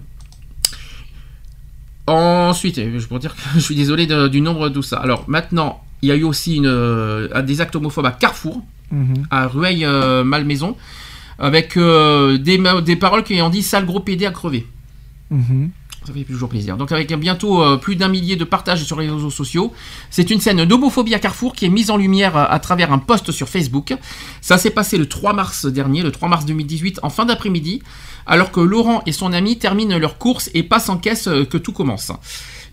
Ensuite, 2.07 2.77
euh, 2.79 2.99
je 2.99 3.07
pourrais 3.07 3.19
dire 3.19 3.35
que 3.35 3.41
je 3.55 3.59
suis 3.59 3.75
désolé 3.75 4.05
de- 4.07 4.27
du 4.27 4.41
nombre 4.41 4.69
de 4.69 4.73
tout 4.75 4.81
ça. 4.83 4.97
Alors 4.97 5.25
maintenant, 5.27 5.83
il 6.01 6.09
y 6.09 6.11
a 6.11 6.15
eu 6.15 6.23
aussi 6.23 6.57
une, 6.57 6.65
euh, 6.67 7.41
des 7.41 7.61
actes 7.61 7.75
homophobes 7.75 8.05
à 8.05 8.11
Carrefour, 8.11 8.61
Mhm. 8.91 9.25
à 9.31 9.47
Rueil-Malmaison, 9.47 10.75
avec 11.39 11.77
euh, 11.77 12.37
des, 12.37 12.95
paroles 12.97 13.23
qui 13.23 13.41
ont 13.41 13.49
dit 13.49 13.63
sale 13.63 13.85
gros 13.85 13.99
pédé 14.01 14.25
à 14.25 14.31
crever. 14.31 14.67
Mhm. 15.29 15.69
Ça 16.03 16.13
fait 16.13 16.23
toujours 16.23 16.49
plaisir. 16.49 16.77
Donc 16.77 16.91
avec 16.91 17.13
bientôt 17.13 17.61
euh, 17.61 17.77
plus 17.77 17.95
d'un 17.95 18.07
millier 18.07 18.35
de 18.35 18.43
partages 18.43 18.83
sur 18.83 18.99
les 18.99 19.07
réseaux 19.07 19.29
sociaux, 19.29 19.71
c'est 20.09 20.31
une 20.31 20.39
scène 20.39 20.65
d'homophobie 20.65 21.13
à 21.13 21.19
Carrefour 21.19 21.53
qui 21.53 21.65
est 21.65 21.69
mise 21.69 21.91
en 21.91 21.97
lumière 21.97 22.35
euh, 22.35 22.45
à 22.49 22.57
travers 22.57 22.91
un 22.91 22.97
post 22.97 23.31
sur 23.31 23.47
Facebook. 23.47 23.93
Ça 24.41 24.57
s'est 24.57 24.71
passé 24.71 24.97
le 24.97 25.07
3 25.07 25.33
mars 25.33 25.67
dernier, 25.67 26.01
le 26.01 26.11
3 26.11 26.27
mars 26.27 26.45
2018, 26.45 27.01
en 27.03 27.11
fin 27.11 27.25
d'après-midi, 27.25 27.83
alors 28.25 28.51
que 28.51 28.59
Laurent 28.59 29.03
et 29.05 29.11
son 29.11 29.31
ami 29.31 29.59
terminent 29.59 29.99
leur 29.99 30.17
course 30.17 30.49
et 30.55 30.63
passent 30.63 30.89
en 30.89 30.97
caisse 30.97 31.27
euh, 31.27 31.45
que 31.45 31.59
tout 31.59 31.71
commence. 31.71 32.11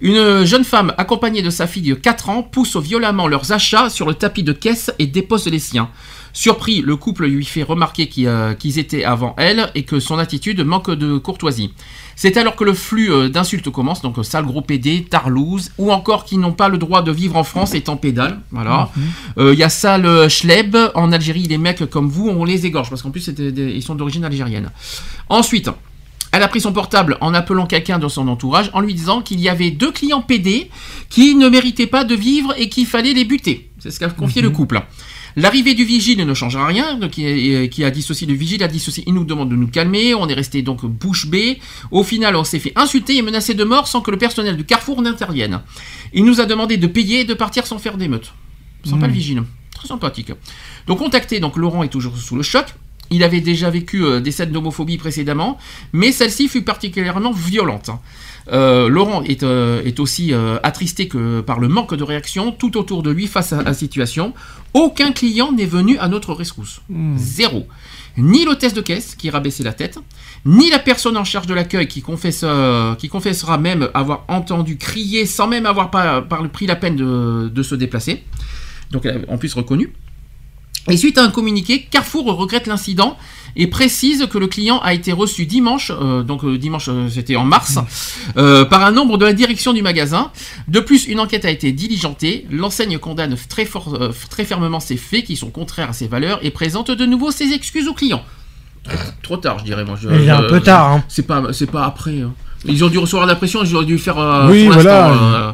Une 0.01 0.45
jeune 0.45 0.65
femme 0.65 0.95
accompagnée 0.97 1.43
de 1.43 1.51
sa 1.51 1.67
fille 1.67 1.83
de 1.83 1.95
4 1.95 2.29
ans 2.31 2.43
pousse 2.43 2.77
violemment 2.77 3.27
leurs 3.27 3.51
achats 3.53 3.91
sur 3.91 4.07
le 4.07 4.15
tapis 4.15 4.43
de 4.45 4.53
caisse 4.53 4.93
et 4.99 5.07
dépose 5.07 5.47
les 5.47 5.59
siens. 5.59 5.89
Surpris, 6.33 6.83
le 6.83 6.95
couple 6.95 7.27
lui 7.27 7.45
fait 7.45 7.63
remarquer 7.65 8.07
qu'ils 8.07 8.29
euh, 8.29 8.55
qu'ils 8.55 8.79
étaient 8.79 9.03
avant 9.03 9.35
elle 9.39 9.71
et 9.75 9.83
que 9.83 9.99
son 9.99 10.19
attitude 10.19 10.61
manque 10.61 10.91
de 10.91 11.19
courtoisie. 11.19 11.73
C'est 12.15 12.37
alors 12.37 12.55
que 12.55 12.63
le 12.65 12.75
flux 12.75 13.11
euh, 13.11 13.29
d'insultes 13.29 13.71
commence, 13.71 14.03
donc 14.03 14.19
euh, 14.19 14.23
sale 14.23 14.45
gros 14.45 14.61
PD, 14.61 15.05
tarlouse, 15.09 15.73
ou 15.79 15.91
encore 15.91 16.25
qui 16.25 16.37
n'ont 16.37 16.53
pas 16.53 16.69
le 16.69 16.79
droit 16.79 17.03
de 17.03 17.11
vivre 17.11 17.35
en 17.37 17.45
France 17.45 17.75
étant 17.75 17.97
pédale. 17.97 18.41
Voilà. 18.53 18.91
Euh, 19.39 19.53
Il 19.55 19.59
y 19.59 19.63
a 19.65 19.69
sale 19.69 20.29
schleb, 20.29 20.77
en 20.95 21.11
Algérie, 21.13 21.45
les 21.45 21.59
mecs 21.59 21.87
comme 21.91 22.09
vous, 22.09 22.29
on 22.29 22.45
les 22.45 22.67
égorge, 22.67 22.91
parce 22.91 23.03
qu'en 23.03 23.11
plus, 23.11 23.29
des- 23.31 23.73
ils 23.75 23.83
sont 23.83 23.95
d'origine 23.97 24.25
algérienne. 24.25 24.71
Ensuite, 25.29 25.71
elle 26.39 26.45
a 26.45 26.49
pris 26.49 26.61
son 26.61 26.73
portable 26.73 27.19
en 27.21 27.35
appelant 27.35 27.67
quelqu'un 27.67 27.99
de 27.99 28.07
son 28.07 28.29
entourage 28.29 28.71
en 28.73 28.81
lui 28.81 28.95
disant 28.95 29.23
qu'il 29.23 29.41
y 29.41 29.49
avait 29.49 29.73
deux 29.73 29.91
clients 29.91 30.23
PD 30.23 30.71
qui 31.09 31.35
ne 31.35 31.49
méritaient 31.49 31.89
pas 31.89 32.05
de 32.05 32.15
vivre 32.15 32.55
et 32.57 32.69
qu'il 32.69 32.87
fallait 32.87 33.13
les 33.13 33.25
buter. 33.25 33.73
C'est 33.81 33.91
ce 33.91 33.99
qu'a 33.99 34.09
confié 34.09 34.41
le 34.41 34.51
couple. 34.51 34.81
L'arrivée 35.35 35.75
du 35.75 35.85
vigile 35.85 36.25
ne 36.25 36.35
changera 36.35 36.65
rien, 36.65 36.95
donc, 36.95 37.11
qui, 37.11 37.69
qui 37.71 37.83
a 37.83 37.91
dit 37.91 38.03
ceci, 38.03 38.25
le 38.25 38.35
vigile 38.35 38.63
a 38.63 38.69
dit 38.69 38.79
ceci, 38.79 39.03
il 39.09 39.15
nous 39.15 39.25
demande 39.25 39.49
de 39.49 39.57
nous 39.57 39.67
calmer, 39.67 40.15
on 40.15 40.29
est 40.29 40.35
resté 40.35 40.63
donc 40.63 40.87
bouche 40.87 41.27
bée. 41.27 41.59
Au 41.91 42.05
final, 42.05 42.37
on 42.37 42.45
s'est 42.45 42.61
fait 42.61 42.73
insulter 42.77 43.17
et 43.17 43.23
menacer 43.23 43.55
de 43.55 43.65
mort 43.65 43.89
sans 43.89 44.01
que 44.01 44.13
le 44.13 44.17
personnel 44.17 44.57
du 44.57 44.65
Carrefour 44.65 45.03
n'intervienne. 45.03 45.61
Il 46.13 46.25
nous 46.25 46.41
a 46.41 46.47
demandé 46.47 46.77
de 46.77 46.87
payer 46.87 47.21
et 47.21 47.25
de 47.25 47.35
partir 47.35 47.67
sans 47.67 47.79
faire 47.79 47.97
d'émeute. 47.97 48.33
Sympa 48.85 49.07
Mmh. 49.07 49.09
le 49.09 49.13
vigile, 49.13 49.43
très 49.75 49.89
sympathique. 49.89 50.33
Donc 50.87 50.99
contacté, 50.99 51.41
donc 51.41 51.57
Laurent 51.57 51.83
est 51.83 51.89
toujours 51.89 52.17
sous 52.17 52.37
le 52.37 52.45
choc. 52.45 52.67
Il 53.11 53.23
avait 53.23 53.41
déjà 53.41 53.71
vécu 53.71 54.05
euh, 54.05 54.21
des 54.21 54.31
scènes 54.33 54.51
d'homophobie 54.51 54.99
précédemment, 54.99 55.57
mais 55.93 56.13
celle-ci 56.13 56.49
fut 56.49 56.63
particulièrement 56.63 57.33
violente. 57.33 57.91
Euh, 58.53 58.89
Laurent 58.89 59.23
est, 59.23 59.43
euh, 59.43 59.83
est 59.85 60.01
aussi 60.01 60.33
attristé 60.63 61.07
que 61.09 61.41
par 61.41 61.59
le 61.61 61.69
manque 61.69 61.95
de 61.95 62.03
réaction 62.05 62.53
tout 62.53 62.77
autour 62.77 63.03
de 63.03 63.11
lui 63.11 63.27
face 63.27 63.53
à 63.53 63.63
la 63.63 63.75
situation. 63.75 64.33
Aucun 64.75 65.13
client 65.13 65.53
n'est 65.53 65.67
venu 65.67 65.99
à 65.99 66.09
notre 66.09 66.33
rescousse. 66.35 66.81
Zéro. 67.17 67.67
Ni 68.17 68.45
l'hôtesse 68.45 68.75
de 68.75 68.81
caisse 68.81 69.15
qui 69.15 69.31
rabaissait 69.31 69.63
la 69.63 69.73
tête, 69.73 69.99
ni 70.45 70.71
la 70.71 70.79
personne 70.79 71.17
en 71.17 71.25
charge 71.25 71.47
de 71.47 71.55
l'accueil 71.55 71.87
qui, 71.89 72.03
confesse, 72.03 72.45
qui 72.99 73.09
confessera 73.09 73.59
même 73.59 73.89
avoir 73.95 74.25
entendu 74.29 74.77
crier 74.77 75.25
sans 75.25 75.47
même 75.47 75.67
avoir 75.67 75.91
par- 75.91 76.27
pris 76.51 76.67
la 76.67 76.75
peine 76.77 76.97
de, 76.97 77.49
de 77.49 77.63
se 77.63 77.75
déplacer. 77.75 78.25
Donc 78.91 79.05
elle 79.07 79.25
a 79.29 79.33
en 79.33 79.39
plus 79.39 79.53
reconnu. 79.55 79.93
Et 80.89 80.97
suite 80.97 81.19
à 81.19 81.23
un 81.25 81.31
communiqué, 81.31 81.83
Carrefour 81.91 82.25
regrette 82.37 82.67
l'incident 82.67 83.17
et 83.57 83.67
précise 83.67 84.27
que 84.31 84.39
le 84.39 84.47
client 84.47 84.79
a 84.81 84.95
été 84.95 85.13
reçu 85.13 85.45
dimanche, 85.47 85.91
euh, 85.91 86.23
donc 86.23 86.45
euh, 86.45 86.59
dimanche 86.59 86.89
euh, 86.89 87.09
c'était 87.11 87.35
en 87.37 87.45
mars, 87.45 87.79
euh, 88.37 88.65
par 88.65 88.85
un 88.85 88.93
membre 88.93 89.19
de 89.19 89.25
la 89.25 89.33
direction 89.33 89.73
du 89.73 89.83
magasin. 89.83 90.31
De 90.69 90.81
plus, 90.81 91.07
une 91.07 91.19
enquête 91.19 91.45
a 91.45 91.51
été 91.51 91.73
diligentée. 91.73 92.47
L'enseigne 92.51 92.99
condamne 92.99 93.37
très, 93.49 93.65
fort- 93.65 93.95
euh, 94.01 94.13
très 94.31 94.45
fermement 94.45 94.81
ces 94.81 94.97
faits 94.97 95.25
qui 95.25 95.37
sont 95.37 95.51
contraires 95.51 95.91
à 95.91 95.93
ses 95.93 96.07
valeurs 96.09 96.39
et 96.43 96.51
présente 96.51 96.91
de 96.91 97.07
nouveau 97.07 97.31
ses 97.31 97.53
excuses 97.53 97.89
aux 97.89 97.95
clients. 97.95 98.23
Trop, 99.23 99.37
tard, 99.37 99.59
je 99.59 99.65
dirais 99.65 99.85
moi. 99.85 99.97
Je- 100.01 100.09
Il 100.09 100.27
est 100.27 100.31
un 100.31 100.43
peu 100.45 100.61
tard, 100.61 100.93
hein. 100.93 101.05
C'est 101.09 101.27
pas, 101.27 101.43
c'est 101.53 101.71
pas 101.71 101.85
après. 101.85 102.21
hein. 102.23 102.33
Ils 102.65 102.83
ont 102.85 102.89
dû 102.89 102.99
recevoir 102.99 103.27
la 103.27 103.35
pression, 103.37 103.63
ils 103.65 103.75
auraient 103.77 103.85
dû 103.85 103.99
faire. 103.99 104.19
euh, 104.19 104.49
Oui, 104.51 104.67
voilà. 104.67 105.11
euh, 105.11 105.53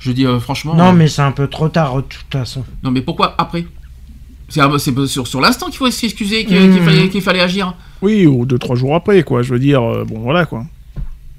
je 0.00 0.12
dis 0.12 0.26
euh, 0.26 0.38
franchement. 0.40 0.74
Non, 0.74 0.88
euh, 0.88 0.92
mais 0.92 1.08
c'est 1.08 1.22
un 1.22 1.32
peu 1.32 1.46
trop 1.48 1.68
tard, 1.68 1.96
de 1.96 2.00
toute 2.02 2.24
façon. 2.32 2.64
non, 2.82 2.90
mais 2.90 3.00
pourquoi 3.00 3.34
après? 3.38 3.64
C'est 4.78 5.06
sur, 5.06 5.26
sur 5.26 5.40
l'instant 5.40 5.66
qu'il 5.66 5.76
faut 5.78 5.90
s'excuser, 5.90 6.44
qu'il 6.44 6.58
Mmh. 6.58 6.74
qu'il 6.74 6.82
fallait, 6.82 7.08
qu'il 7.08 7.22
fallait 7.22 7.40
agir. 7.40 7.74
Oui, 8.02 8.26
ou 8.26 8.46
deux, 8.46 8.58
trois 8.58 8.76
jours 8.76 8.94
après, 8.94 9.22
quoi. 9.22 9.42
Je 9.42 9.52
veux 9.52 9.58
dire, 9.58 9.82
euh, 9.82 10.04
bon, 10.04 10.20
voilà, 10.20 10.46
quoi. 10.46 10.64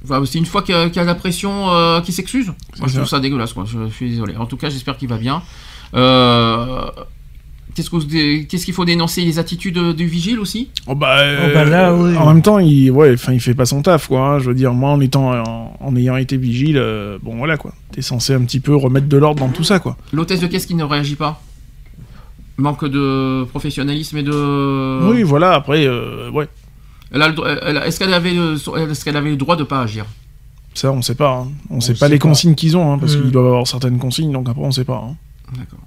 Enfin, 0.04 0.22
c'est 0.26 0.38
une 0.38 0.46
fois 0.46 0.62
qu'il 0.62 0.76
y, 0.76 0.78
a 0.78 0.88
qu'il 0.88 0.98
y 0.98 1.00
a 1.00 1.04
la 1.06 1.16
pression 1.16 1.70
euh, 1.72 2.02
qui 2.02 2.12
s'excuse. 2.12 2.48
Moi, 2.48 2.88
je 2.88 2.88
ça. 2.88 2.98
trouve 3.00 3.10
ça 3.10 3.20
dégueulasse, 3.20 3.54
quoi. 3.54 3.66
Je, 3.66 3.90
suis 3.94 4.10
désolé. 4.10 4.36
En 4.36 4.46
tout 4.46 4.58
cas, 4.58 4.70
j'espère 4.70 4.98
qu'il 4.98 5.08
va 5.10 5.18
bien. 5.18 5.42
Euh, 5.96 6.86
Qu'est-ce 7.74 8.64
qu'il 8.66 8.74
faut 8.74 8.86
dénoncer? 8.86 9.26
Les 9.26 9.38
attitudes 9.38 9.78
du 9.96 10.06
vigile 10.06 10.40
aussi? 10.40 10.70
Oh 10.88 10.96
bah, 10.96 11.18
Oh 11.46 11.50
bah 11.54 11.66
là, 11.66 11.92
euh, 11.92 12.12
oui. 12.12 12.18
En 12.18 12.28
même 12.34 12.42
temps, 12.42 12.58
il, 12.60 12.90
ouais, 12.90 13.14
enfin, 13.16 13.34
il 13.34 13.42
fait 13.42 13.54
pas 13.54 13.66
son 13.66 13.82
taf, 13.82 14.08
quoi. 14.08 14.20
hein. 14.36 14.40
Je 14.40 14.46
veux 14.46 14.54
dire, 14.56 14.74
moi, 14.74 14.92
en 14.92 15.02
étant, 15.02 15.32
en, 15.34 15.76
en 15.78 15.96
ayant 15.98 16.16
été 16.16 16.38
vigile, 16.38 16.78
euh, 16.78 17.18
bon, 17.22 17.36
voilà, 17.36 17.58
quoi. 17.58 17.74
T'es 17.92 18.02
censé 18.02 18.34
un 18.34 18.42
petit 18.46 18.62
peu 18.62 18.74
remettre 18.76 19.08
de 19.08 19.18
l'ordre 19.18 19.42
dans 19.42 19.50
tout 19.52 19.66
ça, 19.66 19.80
quoi. 19.80 19.98
L'hôtesse 20.14 20.40
de 20.40 20.48
caisse 20.48 20.66
qui 20.66 20.76
ne 20.76 20.86
réagit 20.86 21.16
pas? 21.16 21.42
Manque 22.58 22.86
de 22.86 23.44
professionnalisme 23.46 24.18
et 24.18 24.24
de. 24.24 25.10
Oui, 25.12 25.24
voilà. 25.24 25.54
Après, 25.56 25.86
euh, 25.86 26.30
ouais, 26.32 26.48
Est-ce 27.14 28.00
qu'elle 28.00 28.14
avait, 28.14 28.34
le- 28.34 28.56
est-ce 28.56 29.04
qu'elle 29.06 29.18
avait 29.18 29.30
le 29.32 29.36
droit 29.38 29.56
de 29.58 29.64
pas 29.64 29.82
agir? 29.82 30.06
Ça, 30.74 30.92
on 30.92 31.02
sait 31.02 31.16
pas. 31.16 31.32
hein. 31.32 31.48
On, 31.70 31.80
sait 31.82 31.94
sait 31.94 32.00
pas 32.00 32.08
les 32.08 32.18
pas. 32.18 32.28
consignes 32.28 32.56
qu'ils 32.56 32.76
ont, 32.78 32.94
hein, 32.94 32.98
parce 32.98 33.16
Mm. 33.16 33.22
qu'ils 33.24 33.32
doivent 33.32 33.46
avoir 33.48 33.68
certaines 33.68 33.98
consignes, 33.98 34.32
donc 34.32 34.48
après, 34.50 34.64
on 34.64 34.72
sait 34.72 34.84
pas. 34.86 35.04
hein. 35.06 35.16
D'accord. 35.58 35.80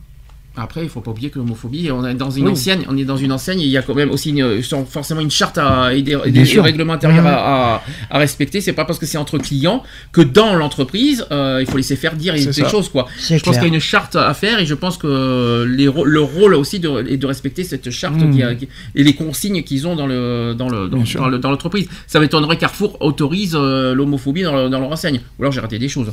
Après, 0.60 0.82
il 0.82 0.88
faut 0.88 1.00
pas 1.00 1.10
oublier 1.12 1.30
que 1.30 1.38
l'homophobie, 1.38 1.90
on 1.92 2.04
est 2.04 2.14
dans 2.14 2.30
une 2.30 2.46
Oui. 2.46 2.52
enseigne, 2.52 2.84
on 2.88 2.96
est 2.96 3.04
dans 3.04 3.16
une 3.16 3.30
enseigne, 3.32 3.60
et 3.60 3.64
il 3.64 3.70
y 3.70 3.76
a 3.76 3.82
quand 3.82 3.94
même 3.94 4.10
aussi 4.10 4.30
une- 4.30 4.62
sans- 4.62 4.84
forcément 4.84 5.20
une 5.20 5.30
charte 5.30 5.56
à, 5.58 5.94
et 5.94 6.02
des, 6.02 6.16
des 6.30 6.60
règlements 6.60 6.94
intérieurs 6.94 7.26
à, 7.26 7.76
à- 7.76 7.82
à 8.10 8.18
respecter. 8.18 8.60
C'est 8.60 8.72
pas 8.72 8.84
parce 8.84 8.98
que 8.98 9.06
c'est 9.06 9.18
entre 9.18 9.38
clients 9.38 9.82
que 10.12 10.20
dans 10.20 10.54
l'entreprise, 10.54 11.24
euh, 11.30 11.58
il 11.60 11.66
faut 11.70 11.76
laisser 11.76 11.96
faire 11.96 12.14
dire 12.16 12.34
des 12.34 12.52
ça. 12.52 12.68
choses 12.68 12.88
quoi. 12.88 13.06
Je 13.18 13.38
pense 13.42 13.56
qu'il 13.58 13.68
y 13.68 13.70
a 13.70 13.74
une 13.74 13.80
charte 13.80 14.16
à 14.16 14.34
faire 14.34 14.58
et 14.58 14.66
je 14.66 14.74
pense 14.74 14.96
que 14.98 15.64
les, 15.68 15.84
le 16.04 16.20
rôle 16.20 16.54
aussi 16.54 16.80
de, 16.80 16.88
est 17.08 17.16
de 17.16 17.26
respecter 17.26 17.62
cette 17.64 17.90
charte 17.90 18.18
qui 18.32 18.42
a- 18.42 18.54
qui- 18.54 18.68
et 18.94 19.04
les 19.04 19.14
consignes 19.14 19.62
qu'ils 19.62 19.86
ont 19.86 19.94
dans 19.96 20.06
le 20.06 20.54
dans 20.56 20.68
le 20.68 20.88
dans, 20.88 20.96
Bien 20.96 21.04
sûr. 21.06 21.20
dans 21.20 21.28
le- 21.28 21.38
dans 21.38 21.50
l'entreprise. 21.50 21.88
Ça 22.06 22.18
m'étonnerait 22.20 22.56
que 22.56 22.60
Carrefour 22.62 22.96
autorise 23.00 23.54
euh, 23.56 23.94
l'homophobie 23.94 24.42
dans, 24.42 24.56
le- 24.64 24.68
dans 24.68 24.80
leur 24.80 24.90
enseigne. 24.90 25.20
Ou 25.38 25.42
alors 25.42 25.52
j'ai 25.52 25.60
raté 25.60 25.78
des 25.78 25.88
choses. 25.88 26.10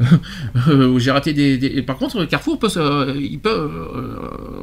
Euh, 0.68 0.98
j'ai 0.98 1.10
raté 1.10 1.32
des, 1.32 1.58
des- 1.58 1.82
Par 1.82 1.96
contre, 1.96 2.24
Carrefour 2.24 2.58
peut, 2.58 2.68
il 3.20 3.38
peut, 3.38 3.50
euh, 3.50 3.83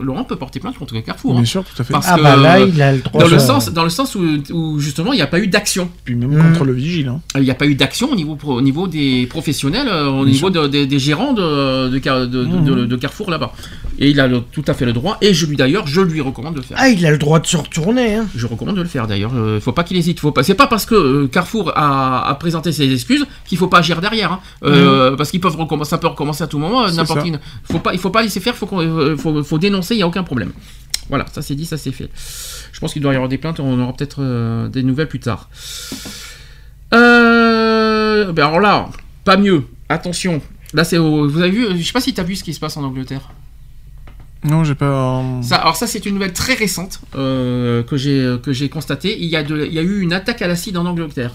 Laurent 0.01 0.23
peut 0.23 0.35
porter 0.35 0.59
plainte 0.59 0.77
contre 0.77 0.97
Carrefour. 1.01 1.33
Bien 1.33 1.41
hein. 1.41 1.45
sûr, 1.45 1.63
tout 1.63 1.81
à 1.81 1.83
fait. 1.85 1.93
Parce 1.93 2.07
Ah 2.09 2.15
que, 2.17 2.21
bah 2.23 2.35
là, 2.35 2.59
il 2.59 2.81
a 2.81 2.93
le 2.93 2.99
droit. 2.99 3.21
dans 3.23 3.29
le 3.29 3.39
sens, 3.39 3.71
dans 3.71 3.83
le 3.83 3.89
sens 3.89 4.15
où, 4.15 4.21
où 4.51 4.79
justement 4.79 5.13
il 5.13 5.17
n'y 5.17 5.21
a 5.21 5.27
pas 5.27 5.39
eu 5.39 5.47
d'action. 5.47 5.89
Puis 6.03 6.15
même 6.15 6.35
contre 6.51 6.65
le 6.65 6.73
vigile. 6.73 7.07
hein. 7.09 7.21
Il 7.35 7.41
n'y 7.43 7.51
a 7.51 7.55
pas 7.55 7.65
eu 7.67 7.75
d'action 7.75 8.11
au 8.11 8.15
niveau, 8.15 8.35
pro- 8.35 8.55
au 8.57 8.61
niveau 8.61 8.87
des 8.87 9.25
professionnels, 9.27 9.87
euh, 9.87 10.07
au 10.07 10.23
Bien 10.23 10.33
niveau 10.33 10.49
de- 10.49 10.67
des- 10.67 10.85
des 10.87 10.99
gérants 10.99 11.33
de, 11.33 11.89
de, 11.89 11.97
Car- 11.99 12.21
de- 12.21 12.25
de- 12.27 12.43
Mhm. 12.45 12.65
de- 12.65 12.85
de 12.85 12.95
Carrefour 12.95 13.29
là-bas. 13.29 13.51
Et 13.99 14.09
il 14.09 14.19
a 14.19 14.27
le- 14.27 14.41
tout 14.41 14.63
à 14.67 14.73
fait 14.73 14.85
le 14.85 14.93
droit, 14.93 15.17
et 15.21 15.33
je 15.33 15.45
lui 15.45 15.55
d'ailleurs, 15.57 15.85
je 15.87 16.01
lui 16.01 16.21
recommande 16.21 16.53
de 16.55 16.59
le 16.59 16.65
faire. 16.65 16.77
Ah, 16.79 16.89
il 16.89 17.05
a 17.05 17.11
le 17.11 17.17
droit 17.19 17.39
de 17.39 17.45
se 17.47 17.57
retourner. 17.57 18.15
Hein. 18.15 18.25
Je 18.35 18.47
recommande 18.47 18.75
de 18.77 18.81
le 18.81 18.87
faire 18.87 19.05
d'ailleurs. 19.07 19.31
Il 19.55 19.61
faut 19.61 19.71
pas 19.73 19.83
qu'il 19.83 19.97
hésite. 19.97 20.19
Faut 20.19 20.31
pas. 20.31 20.43
C'est 20.43 20.55
pas 20.55 20.67
parce 20.67 20.85
que 20.85 20.95
euh, 20.95 21.27
Carrefour 21.27 21.71
a, 21.75 22.27
a 22.27 22.35
présenté 22.35 22.71
ses 22.71 22.91
excuses 22.91 23.25
qu'il 23.47 23.57
faut 23.57 23.67
pas 23.67 23.79
agir 23.79 24.01
derrière. 24.01 24.31
hein. 24.33 24.39
Euh, 24.63 25.15
Parce 25.15 25.29
qu'ils 25.31 25.41
peuvent 25.41 25.55
recommencer, 25.57 25.89
ça 25.91 25.97
peut 25.97 26.07
recommencer 26.07 26.43
à 26.43 26.47
tout 26.47 26.57
moment. 26.57 26.83
euh, 26.85 26.91
N'importe 26.91 27.23
qui. 27.23 27.31
Faut 27.71 27.79
pas. 27.79 27.93
Il 27.93 27.99
faut 27.99 28.09
pas 28.09 28.21
laisser 28.23 28.39
faire. 28.39 28.55
Faut, 28.55 28.65
qu'on- 28.65 28.81
euh, 28.81 29.10
faut, 29.17 29.43
faut 29.43 29.57
dénoncer. 29.57 29.95
Il 29.95 29.99
y 29.99 30.03
a 30.03 30.07
aucun 30.07 30.23
problème. 30.23 30.51
Voilà, 31.09 31.25
ça 31.31 31.41
c'est 31.41 31.55
dit, 31.55 31.65
ça 31.65 31.77
c'est 31.77 31.91
fait. 31.91 32.09
Je 32.71 32.79
pense 32.79 32.93
qu'il 32.93 33.01
doit 33.01 33.11
y 33.11 33.15
avoir 33.15 33.29
des 33.29 33.37
plaintes. 33.37 33.59
On 33.59 33.79
aura 33.79 33.93
peut-être 33.93 34.17
euh, 34.21 34.67
des 34.69 34.83
nouvelles 34.83 35.07
plus 35.09 35.19
tard. 35.19 35.49
Euh, 36.93 38.31
ben 38.31 38.45
alors 38.47 38.59
là, 38.59 38.89
pas 39.23 39.37
mieux. 39.37 39.63
Attention. 39.89 40.41
Là 40.73 40.83
c'est. 40.83 40.97
au- 40.97 41.27
Vous 41.27 41.39
avez 41.41 41.51
vu 41.51 41.77
Je 41.77 41.83
sais 41.85 41.93
pas 41.93 42.01
si 42.01 42.13
tu 42.13 42.21
as 42.21 42.23
vu 42.23 42.35
ce 42.35 42.43
qui 42.43 42.53
se 42.53 42.59
passe 42.59 42.77
en 42.77 42.83
Angleterre. 42.83 43.29
Non, 44.43 44.63
j'ai 44.63 44.73
pas. 44.75 44.85
euh, 45.19 45.41
Ça, 45.43 45.57
alors 45.57 45.75
ça, 45.75 45.85
c'est 45.85 46.05
une 46.05 46.15
nouvelle 46.15 46.33
très 46.33 46.55
récente 46.55 46.99
euh, 47.15 47.83
que 47.83 47.95
j'ai 47.97 48.37
que 48.41 48.51
j'ai 48.53 48.69
constatée. 48.69 49.17
Il 49.19 49.27
y, 49.27 49.35
a 49.35 49.43
de- 49.43 49.65
il 49.65 49.73
y 49.73 49.79
a 49.79 49.83
eu 49.83 49.99
une 50.01 50.13
attaque 50.13 50.41
à 50.41 50.47
l'acide 50.47 50.77
en 50.77 50.85
Angleterre. 50.85 51.33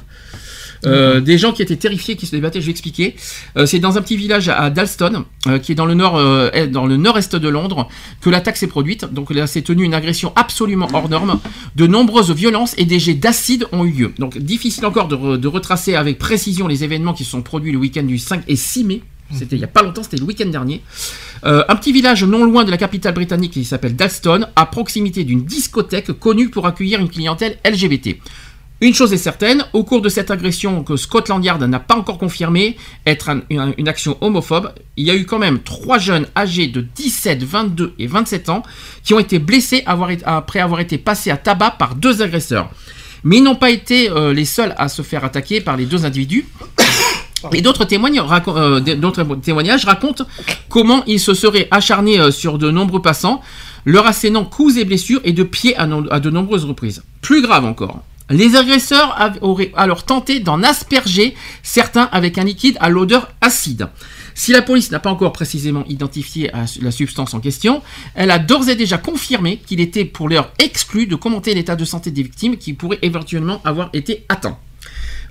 Euh, 0.84 1.20
des 1.20 1.38
gens 1.38 1.52
qui 1.52 1.62
étaient 1.62 1.76
terrifiés, 1.76 2.16
qui 2.16 2.26
se 2.26 2.32
débattaient. 2.32 2.60
Je 2.60 2.66
vais 2.66 2.72
expliquer. 2.72 3.16
Euh, 3.56 3.66
c'est 3.66 3.78
dans 3.78 3.96
un 3.96 4.02
petit 4.02 4.16
village 4.16 4.48
à 4.48 4.68
Dalston, 4.70 5.24
euh, 5.46 5.58
qui 5.58 5.72
est 5.72 5.74
dans 5.74 5.86
le 5.86 5.94
nord, 5.94 6.20
est- 6.52 6.66
de 6.68 7.48
Londres, 7.48 7.88
que 8.20 8.30
l'attaque 8.30 8.56
s'est 8.56 8.66
produite. 8.66 9.04
Donc 9.12 9.32
là, 9.32 9.46
s'est 9.46 9.62
tenue 9.62 9.84
une 9.84 9.94
agression 9.94 10.32
absolument 10.36 10.88
hors 10.92 11.08
norme. 11.08 11.40
De 11.76 11.86
nombreuses 11.86 12.30
violences 12.30 12.74
et 12.78 12.84
des 12.84 12.98
jets 12.98 13.14
d'acide 13.14 13.66
ont 13.72 13.84
eu 13.84 13.90
lieu. 13.90 14.12
Donc 14.18 14.36
difficile 14.38 14.84
encore 14.86 15.08
de, 15.08 15.16
re- 15.16 15.38
de 15.38 15.48
retracer 15.48 15.94
avec 15.94 16.18
précision 16.18 16.66
les 16.68 16.84
événements 16.84 17.14
qui 17.14 17.24
se 17.24 17.30
sont 17.30 17.42
produits 17.42 17.72
le 17.72 17.78
week-end 17.78 18.02
du 18.04 18.18
5 18.18 18.42
et 18.48 18.56
6 18.56 18.84
mai. 18.84 19.02
C'était 19.32 19.56
il 19.56 19.60
y 19.60 19.64
a 19.64 19.68
pas 19.68 19.82
longtemps, 19.82 20.04
c'était 20.04 20.18
le 20.18 20.22
week-end 20.24 20.46
dernier. 20.46 20.82
Un 21.42 21.74
petit 21.76 21.92
village 21.92 22.22
non 22.22 22.44
loin 22.44 22.62
de 22.64 22.70
la 22.70 22.76
capitale 22.76 23.12
britannique 23.14 23.52
qui 23.52 23.64
s'appelle 23.64 23.96
Dalston, 23.96 24.46
à 24.54 24.66
proximité 24.66 25.24
d'une 25.24 25.44
discothèque 25.44 26.12
connue 26.12 26.48
pour 26.48 26.66
accueillir 26.66 27.00
une 27.00 27.08
clientèle 27.08 27.56
LGBT. 27.64 28.18
Une 28.82 28.92
chose 28.92 29.12
est 29.14 29.16
certaine, 29.18 29.64
au 29.72 29.84
cours 29.84 30.02
de 30.02 30.10
cette 30.10 30.30
agression 30.30 30.84
que 30.84 30.96
Scotland 30.96 31.42
Yard 31.42 31.62
n'a 31.62 31.80
pas 31.80 31.96
encore 31.96 32.18
confirmée 32.18 32.76
être 33.06 33.30
un- 33.30 33.40
une, 33.48 33.72
une 33.78 33.88
action 33.88 34.18
homophobe, 34.20 34.70
il 34.98 35.06
y 35.06 35.10
a 35.10 35.14
eu 35.16 35.24
quand 35.24 35.38
même 35.38 35.60
trois 35.60 35.96
jeunes 35.98 36.26
âgés 36.36 36.66
de 36.66 36.82
17, 36.82 37.42
22 37.42 37.94
et 37.98 38.06
27 38.06 38.50
ans 38.50 38.62
qui 39.02 39.14
ont 39.14 39.18
été 39.18 39.38
blessés 39.38 39.82
avoir 39.86 40.10
après 40.26 40.60
avoir 40.60 40.80
été 40.80 40.98
passés 40.98 41.30
à 41.30 41.38
tabac 41.38 41.76
par 41.78 41.94
deux 41.94 42.20
agresseurs. 42.20 42.68
Mais 43.24 43.38
ils 43.38 43.42
n'ont 43.42 43.54
pas 43.56 43.70
été 43.70 44.10
euh, 44.10 44.34
les 44.34 44.44
seuls 44.44 44.74
à 44.76 44.88
se 44.88 45.00
faire 45.00 45.24
attaquer 45.24 45.62
par 45.62 45.78
les 45.78 45.86
deux 45.86 46.04
individus. 46.04 46.46
Et 47.52 47.62
d'autres 47.62 47.84
témoignages, 47.86 48.26
racon- 48.26 48.56
euh, 48.56 48.80
d'autres 48.80 49.24
témoignages 49.36 49.84
racontent 49.86 50.26
comment 50.68 51.02
ils 51.06 51.20
se 51.20 51.32
seraient 51.32 51.68
acharnés 51.70 52.20
euh, 52.20 52.30
sur 52.30 52.58
de 52.58 52.70
nombreux 52.70 53.00
passants, 53.02 53.40
leur 53.86 54.06
assénant 54.06 54.44
coups 54.44 54.76
et 54.76 54.84
blessures 54.84 55.20
et 55.24 55.32
de 55.32 55.42
pieds 55.44 55.76
à, 55.76 55.86
no- 55.86 56.04
à 56.10 56.20
de 56.20 56.28
nombreuses 56.30 56.64
reprises. 56.66 57.02
Plus 57.22 57.40
grave 57.42 57.64
encore, 57.64 58.02
les 58.30 58.56
agresseurs 58.56 59.16
auraient 59.40 59.72
alors 59.76 60.04
tenté 60.04 60.40
d'en 60.40 60.62
asperger 60.62 61.34
certains 61.62 62.08
avec 62.12 62.38
un 62.38 62.44
liquide 62.44 62.76
à 62.80 62.88
l'odeur 62.88 63.30
acide. 63.40 63.88
Si 64.34 64.52
la 64.52 64.60
police 64.62 64.90
n'a 64.90 64.98
pas 64.98 65.10
encore 65.10 65.32
précisément 65.32 65.84
identifié 65.88 66.52
à- 66.52 66.66
la 66.82 66.90
substance 66.90 67.32
en 67.34 67.40
question, 67.40 67.82
elle 68.14 68.30
a 68.30 68.38
d'ores 68.38 68.68
et 68.68 68.76
déjà 68.76 68.98
confirmé 68.98 69.60
qu'il 69.66 69.80
était 69.80 70.04
pour 70.04 70.28
l'heure 70.28 70.52
exclu 70.58 71.06
de 71.06 71.14
commenter 71.16 71.54
l'état 71.54 71.76
de 71.76 71.84
santé 71.84 72.10
des 72.10 72.22
victimes 72.22 72.56
qui 72.58 72.74
pourraient 72.74 72.98
éventuellement 73.02 73.62
avoir 73.64 73.88
été 73.94 74.24
atteints. 74.28 74.58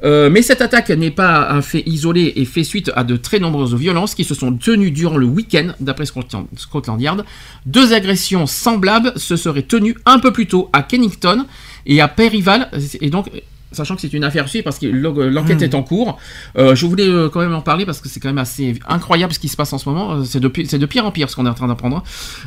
Euh, 0.04 0.30
mais 0.30 0.42
cette 0.42 0.62
attaque 0.62 0.90
n'est 0.90 1.12
pas 1.12 1.50
un 1.52 1.62
fait 1.62 1.84
isolé 1.86 2.34
et 2.36 2.46
fait 2.46 2.64
suite 2.66 2.92
à 2.96 3.04
de 3.04 3.16
très 3.16 3.40
nombreuses 3.40 3.76
violences 3.76 4.14
qui 4.14 4.24
se 4.24 4.36
sont 4.36 4.52
tenues 4.54 4.92
durant 4.92 5.18
le 5.18 5.26
week-end, 5.26 5.74
d'après 5.80 6.06
Scotland 6.06 7.02
Yard. 7.02 7.26
Deux 7.66 7.94
agressions 7.94 8.46
semblables 8.46 9.14
se 9.16 9.36
seraient 9.38 9.62
tenues 9.62 9.96
un 10.06 10.20
peu 10.20 10.34
plus 10.34 10.48
tôt 10.48 10.70
à 10.74 10.84
Kennington 10.84 11.46
et 11.86 12.02
à 12.02 12.08
Perryval, 12.08 12.70
et 13.02 13.10
donc 13.10 13.30
sachant 13.72 13.96
que 13.96 14.02
c'est 14.02 14.14
une 14.14 14.24
affaire 14.24 14.48
suivie 14.48 14.64
parce 14.64 14.80
que 14.80 14.86
l'en- 14.86 15.12
l'enquête 15.12 15.60
Hmm. 15.60 15.64
est 15.64 15.76
en 15.76 15.84
cours. 15.84 16.18
Euh, 16.58 16.76
je 16.76 16.86
voulais 16.86 17.06
euh, 17.10 17.28
quand 17.28 17.42
même 17.42 17.54
en 17.54 17.60
parler 17.60 17.86
parce 17.86 18.00
que 18.00 18.08
c'est 18.08 18.22
quand 18.22 18.30
même 18.30 18.38
assez 18.38 18.80
incroyable 18.88 19.34
ce 19.34 19.40
qui 19.40 19.50
se 19.50 19.58
passe 19.58 19.74
en 19.74 19.78
ce 19.78 19.90
moment. 19.90 20.14
Euh, 20.14 20.24
C'est 20.24 20.40
de, 20.40 20.48
pire 20.86 21.06
en 21.06 21.12
pire 21.12 21.30
ce 21.30 21.36
qu'on 21.36 21.46
est 21.46 21.50
en 21.50 21.54
train 21.56 21.68
d'apprendre. 21.68 22.02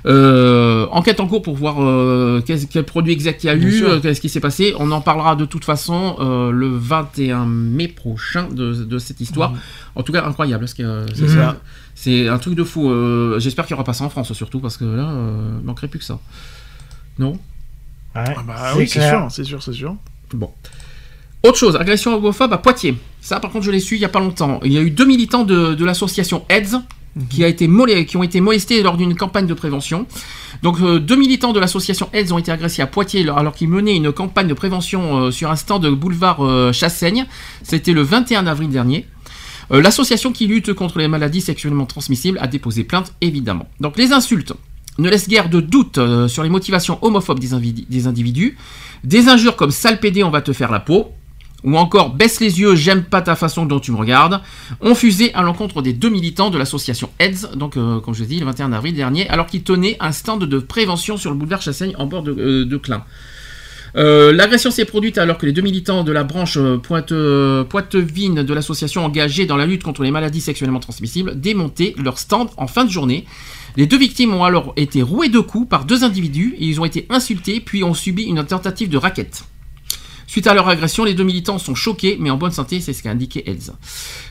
Euh, 0.07 0.86
enquête 0.91 1.20
en 1.20 1.26
cours 1.26 1.42
pour 1.42 1.55
voir 1.55 1.83
euh, 1.83 2.41
quel, 2.47 2.67
quel 2.67 2.84
produit 2.84 3.12
exact 3.12 3.44
il 3.44 3.49
y 3.49 3.50
a 3.50 3.57
Bien 3.57 3.68
eu, 3.68 4.00
qu'est-ce 4.00 4.23
qui 4.23 4.31
s'est 4.31 4.41
passé. 4.41 4.73
On 4.78 4.91
en 4.91 5.02
parlera 5.02 5.36
de 5.36 5.44
toute 5.44 5.67
façon 5.67 6.17
le 6.50 6.68
21 6.68 7.44
mai 7.44 7.89
prochain 7.89 8.49
de, 8.50 8.73
de 8.73 8.99
cette 8.99 9.20
histoire. 9.20 9.52
En 9.97 10.02
tout 10.02 10.12
cas, 10.12 10.25
incroyable. 10.25 10.65
Euh, 10.81 11.07
c'est, 11.94 12.26
un 12.28 12.39
truc 12.39 12.55
de 12.55 12.65
fou. 12.65 12.91
J'espère 13.39 13.67
qu'il 13.67 13.75
n'y 13.75 13.78
aura 13.78 13.84
pas 13.84 13.92
ça 13.92 14.05
en 14.05 14.08
France 14.08 14.33
surtout 14.33 14.60
parce 14.60 14.78
que 14.78 14.86
là, 14.86 15.12
il 15.60 15.67
manquerait 15.67 15.89
plus 15.89 15.99
que 15.99 16.07
ça. 16.07 16.18
Non? 17.18 17.39
Ouais, 18.27 18.35
Ah 18.39 18.43
bah 18.47 18.73
oui, 18.77 18.89
c'est 18.89 19.01
sûr, 19.09 19.27
c'est 19.31 19.45
sûr, 19.45 19.63
c'est 19.63 19.73
sûr. 19.73 19.95
Bon. 20.35 20.51
Autre 21.45 21.57
chose, 21.57 21.77
agression 21.77 22.15
homophobe 22.17 22.53
à 22.53 22.59
Poitiers. 22.59 22.97
Ça, 23.21 23.39
par 23.41 23.51
contre, 23.51 23.65
je 23.65 23.71
l'ai 23.71 23.81
su 23.81 23.95
il 23.95 24.01
y 24.01 24.05
a 24.05 24.09
pas 24.09 24.19
longtemps. 24.21 24.61
Il 24.65 24.73
y 24.73 24.79
a 24.79 24.81
eu 24.81 24.91
deux 24.91 25.05
militants 25.07 25.45
de, 25.45 25.75
de 25.75 25.85
l'association 25.85 26.45
AIDS 26.49 26.81
qui, 27.31 27.43
a 27.45 27.49
été 27.49 27.67
molé- 27.69 28.05
qui 28.07 28.17
ont 28.17 28.23
été 28.23 28.41
molestés 28.41 28.83
lors 28.83 28.97
d'une 28.97 29.15
campagne 29.17 29.47
de 29.47 29.55
prévention. 29.55 30.07
Donc, 30.63 30.81
euh, 30.81 30.99
deux 30.99 31.17
militants 31.17 31.53
de 31.53 31.61
l'association 31.61 32.09
AIDS 32.13 32.33
ont 32.33 32.39
été 32.39 32.51
agressés 32.53 32.83
à 32.83 32.87
Poitiers 32.87 33.29
alors- 33.29 33.55
qu'ils 33.55 33.69
menaient 33.69 33.97
une 33.97 34.13
campagne 34.13 34.47
de 34.49 34.55
prévention 34.55 35.17
euh, 35.27 35.31
sur 35.31 35.51
un 35.51 35.57
stand 35.57 35.83
de 35.83 35.91
boulevard 35.91 36.45
euh, 36.45 36.73
Chassaigne. 36.73 37.27
C'était 37.63 37.93
le 37.93 38.03
21 38.03 38.47
avril 38.47 38.69
dernier. 38.71 39.07
L'association 39.71 40.33
qui 40.33 40.47
lutte 40.47 40.73
contre 40.73 40.99
les 40.99 41.09
maladies 41.09 41.43
sexuellement 41.43 41.85
transmissibles 41.85 42.39
a 42.41 42.47
déposé 42.47 42.85
plainte, 42.85 43.13
évidemment. 43.21 43.69
Donc 43.81 43.99
les 43.99 44.13
insultes 44.13 44.55
ne 44.99 45.09
laissent 45.09 45.28
guère 45.28 45.49
de 45.49 45.60
doute 45.60 45.99
euh, 45.99 46.28
sur 46.28 46.43
les 46.43 46.49
motivations 46.49 46.99
homophobes 47.02 47.39
des, 47.39 48.07
individus. 48.07 48.59
Des 49.05 49.28
injures 49.28 49.57
comme 49.57 49.70
sale 49.70 50.01
pédé, 50.01 50.25
on 50.25 50.31
va 50.31 50.43
te 50.43 50.52
faire 50.52 50.73
la 50.73 50.81
peau, 50.81 51.12
ou 51.65 51.77
encore 51.77 52.15
baisse 52.15 52.41
les 52.41 52.60
yeux, 52.60 52.75
j'aime 52.75 53.05
pas 53.05 53.23
ta 53.23 53.36
façon 53.36 53.65
dont 53.65 53.78
tu 53.78 53.93
me 53.93 53.97
regardes, 53.97 54.41
ont 54.81 54.94
fusé 54.94 55.33
à 55.35 55.43
l'encontre 55.43 55.83
des 55.83 55.93
deux 55.93 56.09
militants 56.09 56.51
de 56.51 56.59
l'association 56.59 57.10
AIDS, 57.20 57.51
donc 57.55 57.77
euh, 57.77 58.01
comme 58.01 58.15
je 58.15 58.20
l'ai 58.20 58.27
dit, 58.27 58.41
le 58.41 58.47
21 58.47 58.73
avril 58.73 58.94
dernier, 58.94 59.28
alors 59.28 59.47
qu'ils 59.47 59.62
tenaient 59.62 59.97
un 60.01 60.12
stand 60.12 60.44
de 60.44 60.59
prévention 60.59 61.17
sur 61.17 61.31
le 61.31 61.36
boulevard 61.36 61.62
Chassaigne 61.62 61.94
en 61.99 62.07
bord 62.07 62.23
de, 62.23 62.33
euh. 62.39 62.99
Euh, 63.97 64.33
L'agression 64.33 64.70
s'est 64.70 64.85
produite 64.85 65.17
alors 65.17 65.39
que 65.39 65.47
les 65.47 65.52
deux 65.52 65.62
militants 65.62 66.05
de 66.05 66.12
la 66.12 66.23
branche 66.23 66.59
Pointe, 66.83 67.12
Poitevine 67.68 68.43
de 68.43 68.55
l'association 68.55 69.05
engagée 69.05 69.47
dans 69.47 69.57
la 69.57 69.65
lutte 69.65 69.83
contre 69.83 70.02
les 70.02 70.10
maladies 70.10 70.41
sexuellement 70.41 70.81
transmissibles 70.81 71.41
démontaient 71.41 71.94
leur 71.97 72.18
stand 72.18 72.49
en 72.57 72.67
fin 72.67 72.85
de 72.85 72.91
journée. 72.91 73.25
Les 73.77 73.87
deux 73.87 73.99
victimes 73.99 74.35
ont 74.35 74.45
alors 74.45 74.73
été 74.77 75.03
rouées 75.03 75.29
de 75.29 75.41
coups 75.41 75.69
par 75.69 75.85
deux 75.85 76.05
individus 76.05 76.55
et 76.59 76.67
ils 76.67 76.81
ont 76.81 76.85
été 76.85 77.07
insultés 77.11 77.61
puis 77.61 77.85
ont 77.85 77.95
subi 77.95 78.25
une 78.25 78.45
tentative 78.45 78.89
de 78.89 78.97
raquette. 78.97 79.45
Suite 80.27 80.47
à 80.47 80.53
leur 80.53 80.69
agression, 80.69 81.05
les 81.05 81.15
deux 81.15 81.25
militants 81.25 81.59
sont 81.59 81.75
choqués, 81.75 82.19
mais 82.21 82.29
en 82.29 82.37
bonne 82.37 82.53
santé, 82.53 82.81
c'est 82.81 82.93
ce 82.93 83.03
qu'a 83.03 83.11
indiqué 83.11 83.49
Elsa. 83.49 83.79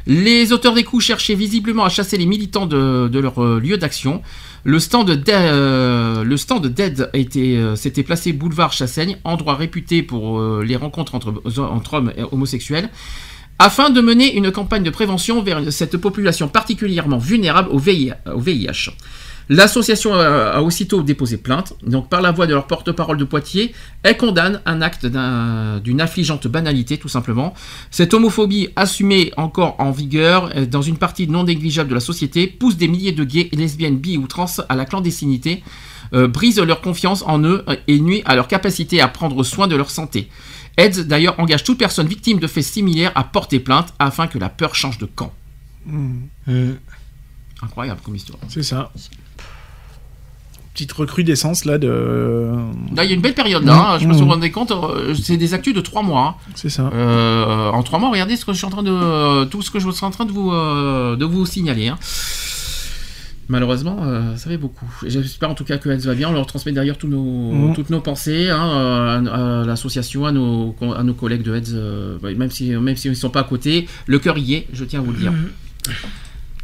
Les 0.06 0.54
auteurs 0.54 0.76
des 0.76 0.84
coups 0.84 1.04
cherchaient 1.04 1.34
visiblement 1.34 1.86
à 1.86 1.90
chasser 1.90 2.18
les 2.18 2.28
militants 2.28 2.68
de, 2.68 3.10
leur 3.20 3.44
euh, 3.44 3.60
lieu 3.60 3.78
d'action. 3.78 4.22
Le 4.64 4.80
stand, 4.80 5.10
de, 5.10 5.24
euh, 5.30 6.24
le 6.24 6.38
stand 6.38 6.64
de 6.64 6.68
Dead 6.68 7.10
a 7.14 7.18
été, 7.18 7.58
euh, 7.58 7.76
s'était 7.76 8.04
placé 8.04 8.34
boulevard 8.34 8.74
Chassaigne, 8.74 9.18
endroit 9.24 9.56
réputé 9.56 10.04
pour 10.04 10.40
euh, 10.40 10.62
les 10.62 10.76
rencontres 10.76 11.16
entre, 11.16 11.94
hommes 11.94 12.14
et 12.18 12.24
homosexuels, 12.32 12.90
afin 13.60 13.90
de 13.90 14.02
mener 14.02 14.36
une 14.36 14.52
campagne 14.52 14.84
de 14.84 14.90
prévention 14.90 15.42
vers 15.42 15.72
cette 15.72 15.98
population 15.98 16.48
particulièrement 16.48 17.18
vulnérable 17.18 17.70
au 17.72 17.80
VIH. 17.80 18.92
L'association 19.50 20.14
a, 20.14 20.52
a 20.58 20.62
aussitôt 20.62 21.02
déposé 21.04 21.38
plainte. 21.38 21.74
Donc, 21.86 22.10
par 22.10 22.22
la 22.22 22.32
voix 22.32 22.48
de 22.48 22.54
leur 22.54 22.68
porte-parole 22.68 23.18
de 23.18 23.24
Poitiers, 23.24 23.74
elle 24.04 24.18
condamne 24.18 24.62
un 24.66 24.82
acte 24.82 25.06
d'un- 25.06 25.80
d'une 25.80 26.02
affligeante 26.02 26.48
banalité, 26.48 26.98
tout 26.98 27.08
simplement. 27.08 27.54
Cette 27.90 28.14
homophobie 28.14 28.70
assumée 28.76 29.32
encore 29.38 29.76
en 29.80 29.92
vigueur 29.92 30.52
euh, 30.56 30.66
dans 30.66 30.82
une 30.82 30.98
partie 30.98 31.28
non 31.28 31.46
négligeable 31.46 31.90
de 31.90 31.94
la 31.96 32.02
société 32.02 32.48
pousse 32.48 32.76
des 32.78 32.88
milliers 32.90 33.14
de 33.14 33.24
gays, 33.24 33.50
lesbiennes, 33.54 33.98
bi 33.98 34.18
ou 34.18 34.28
trans 34.28 34.48
à 34.68 34.76
la 34.76 34.86
clandestinité, 34.86 35.64
euh, 36.14 36.28
brise 36.28 36.60
leur 36.60 36.82
confiance 36.82 37.24
en 37.26 37.42
eux 37.44 37.64
euh, 37.70 37.76
et 37.88 38.00
nuit 38.00 38.22
à 38.26 38.36
leur 38.36 38.48
capacité 38.48 39.00
à 39.02 39.08
prendre 39.08 39.44
soin 39.44 39.68
de 39.68 39.76
leur 39.76 39.90
santé. 39.92 40.30
AIDS 40.78 41.08
d'ailleurs 41.08 41.40
engage 41.40 41.64
toute 41.64 41.78
personne 41.80 42.08
victime 42.08 42.40
de 42.40 42.48
faits 42.48 42.64
similaires 42.66 43.12
à 43.16 43.24
porter 43.24 43.60
plainte 43.60 43.94
afin 43.98 44.28
que 44.28 44.38
la 44.38 44.50
peur 44.50 44.76
change 44.76 44.98
de 45.00 45.06
camp. 45.06 45.34
Hmm. 45.86 46.24
Incroyable 47.62 48.00
comme 48.04 48.16
histoire. 48.16 48.40
C'est 48.50 48.62
ça. 48.62 48.92
Petite 50.78 50.92
recrudescence 50.92 51.66
là 51.66 51.80
de. 51.80 52.52
Là, 52.96 53.04
il 53.04 53.10
y 53.10 53.12
a 53.12 53.16
une 53.16 53.22
belle 53.22 53.34
période 53.34 53.64
là, 53.66 53.94
hein, 53.94 53.98
je 53.98 54.02
sais 54.04 54.08
pas 54.08 54.14
si 54.14 54.20
vous 54.20 54.26
Mmh. 54.26 54.28
vous 54.28 54.34
rendez 54.36 54.52
compte, 54.52 54.70
euh, 54.70 55.16
c'est 55.16 55.36
des 55.36 55.56
actus 55.56 55.74
de 55.74 55.82
trois 55.82 56.04
mois. 56.04 56.38
hein. 56.40 56.50
C'est 56.54 56.70
ça. 56.70 56.92
Euh, 56.94 57.72
en 57.72 57.82
trois 57.82 57.98
mois, 57.98 58.12
regardez 58.12 58.36
ce 58.36 58.46
que 58.46 58.54
je 58.54 58.58
suis 58.58 58.68
en 58.68 58.70
train 58.70 58.84
de, 58.84 58.92
euh, 58.92 59.46
tout 59.46 59.64
ce 59.64 59.72
que 59.72 59.80
je 59.80 59.90
suis 59.90 60.06
en 60.06 60.12
train 60.12 60.26
de 60.26 60.32
vous, 60.32 60.52
euh, 60.52 61.16
de 61.16 61.26
vous 61.26 61.48
signaler. 61.48 61.88
hein. 61.88 61.98
Malheureusement, 63.50 63.98
euh, 64.04 64.36
ça 64.36 64.52
fait 64.52 64.58
beaucoup. 64.60 64.86
J'espère 65.04 65.50
en 65.50 65.56
tout 65.56 65.64
cas 65.64 65.80
que 65.80 65.90
Eds 65.90 66.06
va 66.06 66.14
bien. 66.14 66.30
On 66.30 66.34
leur 66.34 66.46
transmet 66.46 66.74
d'ailleurs 66.74 67.00
tous 67.00 67.08
nos, 67.08 67.24
Mhm. 67.24 67.74
toutes 67.74 67.90
nos 67.90 68.02
pensées 68.02 68.50
hein, 68.52 69.22
à, 69.32 69.62
à 69.62 69.66
l'association, 69.66 70.28
à 70.28 70.32
nos, 70.32 70.76
à 70.96 71.02
nos 71.02 71.16
collègues 71.16 71.42
de 71.42 71.60
euh, 71.74 72.20
même 72.36 72.52
si 72.52 72.70
même 72.70 72.96
s'ils 72.98 73.10
ne 73.10 73.16
sont 73.16 73.32
pas 73.32 73.40
à 73.40 73.46
côté, 73.46 73.88
le 74.06 74.20
cœur 74.20 74.38
y 74.38 74.54
est. 74.54 74.68
Je 74.74 74.86
tiens 74.86 75.00
à 75.00 75.02
vous 75.02 75.12
le 75.14 75.18
dire. 75.18 75.34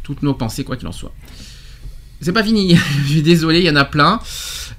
Toutes 0.04 0.22
nos 0.22 0.34
pensées, 0.34 0.62
quoi 0.62 0.76
qu'il 0.76 0.86
en 0.86 0.92
soit. 0.92 1.12
C'est 2.24 2.32
pas 2.32 2.42
fini. 2.42 2.74
Je 3.04 3.08
suis 3.08 3.22
désolé, 3.22 3.58
il 3.58 3.66
y 3.66 3.70
en 3.70 3.76
a 3.76 3.84
plein. 3.84 4.18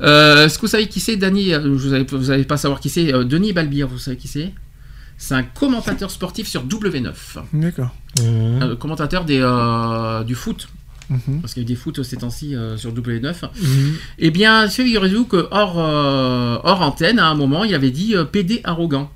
Euh, 0.02 0.46
Est-ce 0.46 0.58
que 0.58 0.62
vous 0.62 0.72
savez 0.72 0.88
qui 0.88 1.00
c'est, 1.00 1.16
Dany 1.16 1.54
euh, 1.54 1.60
Vous 1.60 1.90
n'allez 1.90 2.06
vous 2.10 2.44
pas 2.46 2.58
savoir 2.58 2.80
qui 2.80 2.90
c'est. 2.90 3.14
Euh, 3.14 3.24
Denis 3.24 3.54
Balbir, 3.54 3.88
vous 3.88 4.00
savez 4.00 4.18
qui 4.18 4.28
c'est? 4.28 4.52
C'est 5.18 5.36
un 5.36 5.44
commentateur 5.44 6.10
sportif 6.10 6.48
sur 6.48 6.66
W9. 6.66 7.14
D'accord. 7.54 7.96
Commentateur 8.80 9.26
des, 9.26 9.40
euh, 9.42 10.24
du 10.24 10.34
foot. 10.34 10.68
Mhm. 11.10 11.42
Parce 11.42 11.54
qu'il 11.54 11.62
y 11.62 11.66
a 11.66 11.68
eu 11.68 11.72
des 11.72 11.76
foot 11.76 12.02
ces 12.02 12.18
temps-ci 12.18 12.56
euh, 12.56 12.78
sur 12.78 12.92
W9. 12.94 13.34
Mhm. 13.44 13.94
Eh 14.20 14.32
bien, 14.32 14.68
figurez-vous 14.68 15.26
que 15.26 15.48
hors, 15.52 15.76
euh, 15.78 16.58
hors 16.64 16.82
antenne, 16.82 17.20
à 17.20 17.28
un 17.28 17.36
moment, 17.36 17.64
il 17.64 17.76
avait 17.76 17.92
dit 17.92 18.16
euh, 18.16 18.26
PD 18.26 18.62
arrogant. 18.64 19.12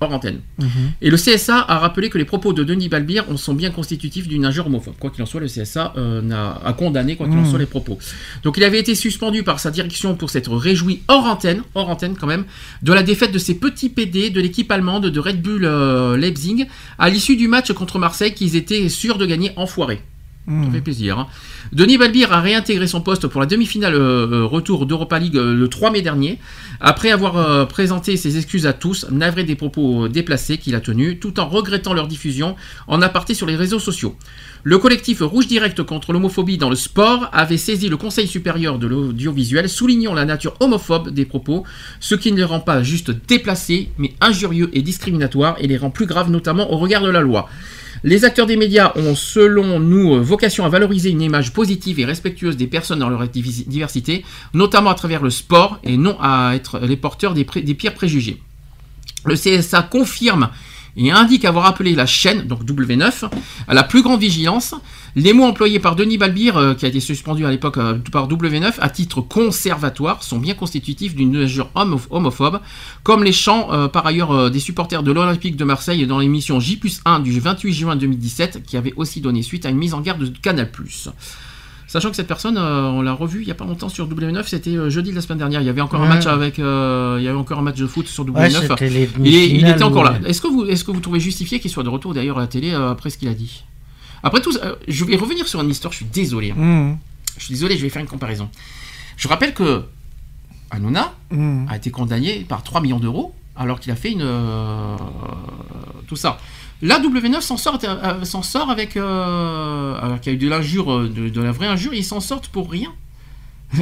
Hors 0.00 0.12
antenne. 0.12 0.40
Mhm. 0.58 0.68
Et 1.02 1.10
le 1.10 1.16
CSA 1.18 1.58
a 1.68 1.78
rappelé 1.78 2.08
que 2.08 2.16
les 2.16 2.24
propos 2.24 2.52
de 2.54 2.64
Denis 2.64 2.88
Balbir 2.88 3.24
sont 3.36 3.52
bien 3.54 3.70
constitutifs 3.70 4.26
d'une 4.28 4.46
injure 4.46 4.66
homophobe. 4.66 4.94
Quoi 4.98 5.10
qu'il 5.10 5.22
en 5.22 5.26
soit, 5.26 5.40
le 5.40 5.46
CSA 5.46 5.92
euh, 5.98 6.22
a 6.64 6.72
condamné, 6.72 7.16
quoi 7.16 7.26
qu'il 7.28 7.36
en 7.36 7.42
Mhm. 7.42 7.50
soit, 7.50 7.58
les 7.58 7.66
propos. 7.66 7.98
Donc 8.42 8.56
il 8.56 8.64
avait 8.64 8.78
été 8.80 8.94
suspendu 8.94 9.42
par 9.42 9.60
sa 9.60 9.70
direction 9.70 10.14
pour 10.14 10.30
s'être 10.30 10.54
réjoui 10.56 11.02
hors 11.08 11.26
antenne, 11.26 11.62
hors 11.74 11.90
antenne 11.90 12.16
quand 12.18 12.26
même, 12.26 12.44
de 12.82 12.92
la 12.92 13.02
défaite 13.02 13.32
de 13.32 13.38
ces 13.38 13.54
petits 13.54 13.90
PD 13.90 14.30
de 14.30 14.40
l'équipe 14.40 14.70
allemande 14.72 15.06
de 15.06 15.20
Red 15.20 15.42
Bull 15.42 15.64
euh, 15.64 16.16
Leipzig 16.16 16.66
à 16.98 17.10
l'issue 17.10 17.36
du 17.36 17.48
match 17.48 17.70
contre 17.72 17.98
Marseille 17.98 18.32
qu'ils 18.34 18.56
étaient 18.56 18.88
sûrs 18.88 19.18
de 19.18 19.26
gagner 19.26 19.52
enfoiré. 19.56 20.00
Ça 20.48 20.70
fait 20.72 20.80
plaisir. 20.80 21.18
hein. 21.18 21.26
Denis 21.72 21.96
Balbir 21.96 22.32
a 22.32 22.40
réintégré 22.40 22.86
son 22.88 23.02
poste 23.02 23.28
pour 23.28 23.40
la 23.40 23.46
demi-finale 23.46 23.94
euh, 23.94 24.26
euh, 24.32 24.44
retour 24.44 24.86
d'Europa 24.86 25.18
League 25.18 25.36
euh, 25.36 25.54
le 25.54 25.68
3 25.68 25.92
mai 25.92 26.02
dernier, 26.02 26.38
après 26.80 27.10
avoir 27.10 27.36
euh, 27.36 27.66
présenté 27.66 28.16
ses 28.16 28.36
excuses 28.36 28.66
à 28.66 28.72
tous, 28.72 29.06
navré 29.10 29.44
des 29.44 29.54
propos 29.54 30.08
déplacés 30.08 30.58
qu'il 30.58 30.74
a 30.74 30.80
tenus, 30.80 31.18
tout 31.20 31.38
en 31.38 31.48
regrettant 31.48 31.92
leur 31.94 32.08
diffusion 32.08 32.56
en 32.88 33.00
aparté 33.00 33.34
sur 33.34 33.46
les 33.46 33.54
réseaux 33.54 33.78
sociaux. 33.78 34.16
Le 34.64 34.78
collectif 34.78 35.20
Rouge 35.20 35.46
Direct 35.46 35.82
contre 35.84 36.12
l'homophobie 36.12 36.58
dans 36.58 36.70
le 36.70 36.76
sport 36.76 37.28
avait 37.32 37.56
saisi 37.56 37.88
le 37.88 37.96
Conseil 37.96 38.26
supérieur 38.26 38.78
de 38.78 38.88
l'audiovisuel, 38.88 39.68
soulignant 39.68 40.14
la 40.14 40.24
nature 40.24 40.54
homophobe 40.58 41.10
des 41.10 41.26
propos, 41.26 41.64
ce 42.00 42.14
qui 42.16 42.32
ne 42.32 42.38
les 42.38 42.44
rend 42.44 42.60
pas 42.60 42.82
juste 42.82 43.12
déplacés, 43.28 43.90
mais 43.98 44.14
injurieux 44.20 44.70
et 44.72 44.82
discriminatoires, 44.82 45.56
et 45.60 45.68
les 45.68 45.76
rend 45.76 45.90
plus 45.90 46.06
graves 46.06 46.30
notamment 46.30 46.72
au 46.72 46.78
regard 46.78 47.02
de 47.02 47.10
la 47.10 47.20
loi. 47.20 47.48
Les 48.02 48.24
acteurs 48.24 48.46
des 48.46 48.56
médias 48.56 48.92
ont, 48.96 49.14
selon 49.14 49.78
nous, 49.78 50.14
euh, 50.14 50.20
vocation 50.20 50.64
à 50.64 50.68
valoriser 50.68 51.10
une 51.10 51.20
image 51.20 51.52
positive 51.52 52.00
et 52.00 52.04
respectueuse 52.04 52.56
des 52.56 52.66
personnes 52.66 53.00
dans 53.00 53.10
leur 53.10 53.28
diversité, 53.28 54.24
notamment 54.54 54.90
à 54.90 54.94
travers 54.94 55.22
le 55.22 55.30
sport, 55.30 55.78
et 55.84 55.96
non 55.96 56.16
à 56.20 56.52
être 56.54 56.78
les 56.78 56.96
porteurs 56.96 57.34
des 57.34 57.44
pires 57.44 57.94
préjugés. 57.94 58.40
Le 59.24 59.34
CSA 59.34 59.82
confirme 59.82 60.48
et 60.96 61.10
indique 61.10 61.44
avoir 61.44 61.66
appelé 61.66 61.94
la 61.94 62.06
chaîne, 62.06 62.46
donc 62.46 62.64
W9, 62.64 63.30
à 63.68 63.74
la 63.74 63.82
plus 63.82 64.02
grande 64.02 64.20
vigilance. 64.20 64.74
Les 65.16 65.32
mots 65.32 65.44
employés 65.44 65.80
par 65.80 65.96
Denis 65.96 66.18
Balbir, 66.18 66.56
euh, 66.56 66.74
qui 66.74 66.84
a 66.84 66.88
été 66.88 67.00
suspendu 67.00 67.44
à 67.44 67.50
l'époque 67.50 67.78
euh, 67.78 67.98
par 68.12 68.28
W9, 68.28 68.74
à 68.80 68.88
titre 68.90 69.20
conservatoire, 69.20 70.22
sont 70.22 70.38
bien 70.38 70.54
constitutifs 70.54 71.14
d'une 71.16 71.44
homo- 71.74 72.00
homophobe, 72.10 72.60
comme 73.02 73.24
les 73.24 73.32
chants 73.32 73.72
euh, 73.72 73.88
par 73.88 74.06
ailleurs 74.06 74.50
des 74.50 74.60
supporters 74.60 75.02
de 75.02 75.10
l'Olympique 75.10 75.56
de 75.56 75.64
Marseille 75.64 76.06
dans 76.06 76.18
l'émission 76.20 76.60
J 76.60 76.80
1 77.04 77.20
du 77.20 77.40
28 77.40 77.72
juin 77.72 77.96
2017, 77.96 78.62
qui 78.64 78.76
avait 78.76 78.94
aussi 78.96 79.20
donné 79.20 79.42
suite 79.42 79.66
à 79.66 79.70
une 79.70 79.78
mise 79.78 79.94
en 79.94 80.00
garde 80.00 80.22
de 80.22 80.38
Canal+. 80.38 80.70
Sachant 81.90 82.10
que 82.10 82.14
cette 82.14 82.28
personne, 82.28 82.56
euh, 82.56 82.82
on 82.84 83.02
l'a 83.02 83.12
revu 83.12 83.42
il 83.42 83.48
y 83.48 83.50
a 83.50 83.54
pas 83.56 83.64
longtemps 83.64 83.88
sur 83.88 84.08
W9, 84.08 84.44
c'était 84.46 84.76
euh, 84.76 84.90
jeudi 84.90 85.10
de 85.10 85.16
la 85.16 85.20
semaine 85.22 85.38
dernière. 85.38 85.60
Il 85.60 85.66
y 85.66 85.68
avait 85.68 85.80
encore 85.80 86.00
un 86.00 86.06
match 86.08 86.24
avec, 86.26 86.60
euh, 86.60 87.16
il 87.18 87.24
y 87.24 87.28
avait 87.28 87.36
encore 87.36 87.58
un 87.58 87.62
match 87.62 87.78
de 87.78 87.86
foot 87.88 88.06
sur 88.06 88.24
W9. 88.24 88.38
Ouais, 88.38 88.48
c'était 88.50 88.88
les 88.88 89.08
il, 89.18 89.34
est- 89.34 89.46
il 89.46 89.48
demi-finales 89.48 89.74
était 89.74 89.82
encore 89.82 90.04
là. 90.04 90.14
Est-ce 90.24 90.40
que 90.40 90.46
vous, 90.46 90.66
est-ce 90.66 90.84
que 90.84 90.92
vous 90.92 91.00
trouvez 91.00 91.18
justifié 91.18 91.58
qu'il 91.58 91.68
soit 91.68 91.82
de 91.82 91.88
retour 91.88 92.14
d'ailleurs 92.14 92.38
à 92.38 92.42
la 92.42 92.46
télé 92.46 92.70
après 92.72 93.10
ce 93.10 93.18
qu'il 93.18 93.26
a 93.28 93.34
dit? 93.34 93.64
Après 94.22 94.40
tout, 94.40 94.52
je 94.86 95.04
vais 95.04 95.16
revenir 95.16 95.48
sur 95.48 95.60
une 95.62 95.68
histoire. 95.70 95.90
Je 95.92 95.96
suis 95.96 96.06
désolé. 96.06 96.52
hein. 96.52 96.54
Mhm. 96.56 96.98
Je 97.38 97.44
suis 97.46 97.54
désolé, 97.54 97.76
je 97.76 97.82
vais 97.82 97.88
faire 97.88 98.02
une 98.02 98.08
comparaison. 98.08 98.48
Je 99.16 99.26
rappelle 99.26 99.52
que 99.52 99.82
Hanouna 100.70 101.12
Mhm. 101.32 101.66
a 101.68 101.76
été 101.76 101.90
condamné 101.90 102.46
par 102.48 102.62
3 102.62 102.80
millions 102.80 103.00
d'euros 103.00 103.34
alors 103.56 103.80
qu'il 103.80 103.90
a 103.90 103.96
fait 103.96 104.12
une 104.12 104.22
euh, 104.22 104.96
tout 106.06 106.14
ça. 106.16 106.38
Là, 106.82 106.98
W9 106.98 107.40
s'en 107.42 107.56
sort, 107.56 107.78
euh, 107.84 108.24
s'en 108.24 108.42
sort 108.42 108.70
avec 108.70 108.96
euh, 108.96 109.94
alors 110.00 110.20
qu'il 110.20 110.32
y 110.32 110.34
a 110.34 110.38
eu 110.38 110.42
de 110.42 110.48
l'injure, 110.48 110.92
euh, 110.92 111.08
de, 111.14 111.28
de 111.28 111.40
la 111.42 111.52
vraie 111.52 111.66
injure, 111.66 111.92
ils 111.94 112.04
s'en 112.04 112.20
sortent 112.20 112.48
pour 112.48 112.70
rien. 112.70 112.88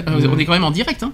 On 0.06 0.38
est 0.38 0.44
quand 0.44 0.52
même 0.52 0.64
en 0.64 0.70
direct, 0.70 1.02
hein. 1.02 1.12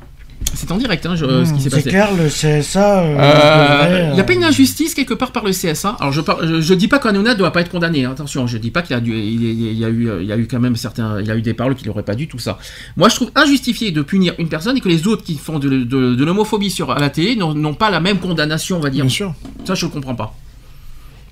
C'est 0.54 0.70
en 0.72 0.76
direct, 0.78 1.06
hein, 1.06 1.14
je- 1.14 1.44
ce 1.44 1.52
qui 1.54 1.60
s'est 1.60 1.70
C'est 1.70 1.76
passé. 1.76 1.90
clair, 1.90 2.08
le 2.16 2.28
CSA. 2.28 3.02
euh, 3.04 3.16
Euh, 3.18 4.08
Il 4.10 4.14
n'y 4.14 4.20
a 4.20 4.24
pas 4.24 4.32
euh, 4.32 4.36
une 4.36 4.44
injustice 4.44 4.94
quelque 4.94 5.14
part 5.14 5.30
par 5.30 5.44
le 5.44 5.52
CSA. 5.52 5.96
Alors 6.00 6.12
je 6.12 6.20
je 6.60 6.74
dis 6.74 6.88
pas 6.88 6.98
qu'Hanouna 6.98 7.34
ne 7.34 7.38
doit 7.38 7.52
pas 7.52 7.60
être 7.60 7.70
condamné. 7.70 8.04
hein, 8.04 8.10
Attention, 8.12 8.46
je 8.46 8.58
dis 8.58 8.70
pas 8.70 8.82
qu'il 8.82 8.96
a 8.96 9.00
dû, 9.00 9.12
il, 9.16 9.42
il- 9.42 9.60
il 9.72 9.78
y 9.78 9.84
a 9.84 9.88
eu, 9.88 10.10
il 10.20 10.26
y 10.26 10.32
a 10.32 10.36
eu 10.36 10.46
quand 10.48 10.58
même 10.60 10.76
certains, 10.76 11.20
il 11.20 11.26
y 11.26 11.30
a 11.30 11.36
eu 11.36 11.42
des 11.42 11.54
paroles 11.54 11.76
qu'il 11.76 11.86
n'aurait 11.86 12.02
pas 12.02 12.14
dû 12.16 12.28
tout 12.28 12.38
ça. 12.40 12.58
Moi, 12.96 13.08
je 13.08 13.14
trouve 13.14 13.30
injustifié 13.36 13.90
de 13.92 14.02
punir 14.02 14.34
une 14.38 14.48
personne 14.48 14.76
et 14.76 14.80
que 14.80 14.88
les 14.88 15.06
autres 15.06 15.22
qui 15.22 15.36
font 15.36 15.58
de, 15.58 15.68
de- 15.68 16.14
de 16.14 16.24
l'homophobie 16.24 16.70
sur 16.70 16.90
à 16.90 16.98
la 16.98 17.10
télé 17.10 17.36
n'ont 17.36 17.54
n'ont 17.54 17.74
pas 17.74 17.90
la 17.90 18.00
même 18.00 18.18
condamnation, 18.18 18.76
on 18.78 18.80
va 18.80 18.90
dire. 18.90 19.04
Bien 19.04 19.10
sûr. 19.10 19.34
Ça, 19.64 19.74
je 19.74 19.86
ne 19.86 19.90
comprends 19.90 20.14
pas. 20.16 20.34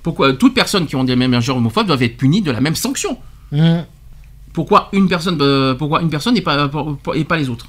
Pourquoi 0.03 0.33
toutes 0.35 0.55
personnes 0.55 0.87
qui 0.87 0.97
ont 0.97 1.05
des 1.05 1.17
mêmes 1.17 1.35
injures 1.35 1.57
homophobes 1.57 1.87
doivent 1.87 2.03
être 2.03 2.17
punies 2.17 2.43
de 2.43 2.51
la 2.51 2.61
même 2.61 2.75
sanction 2.75 3.19
Mhm. 3.53 3.85
Pourquoi 4.53 4.89
une 4.93 5.09
personne, 5.09 5.39
euh, 5.41 5.75
pourquoi 5.75 6.03
une 6.03 6.11
personne 6.11 6.37
et 6.37 6.41
pas, 6.43 6.69
et 7.15 7.25
pas 7.25 7.37
les 7.37 7.49
autres 7.49 7.69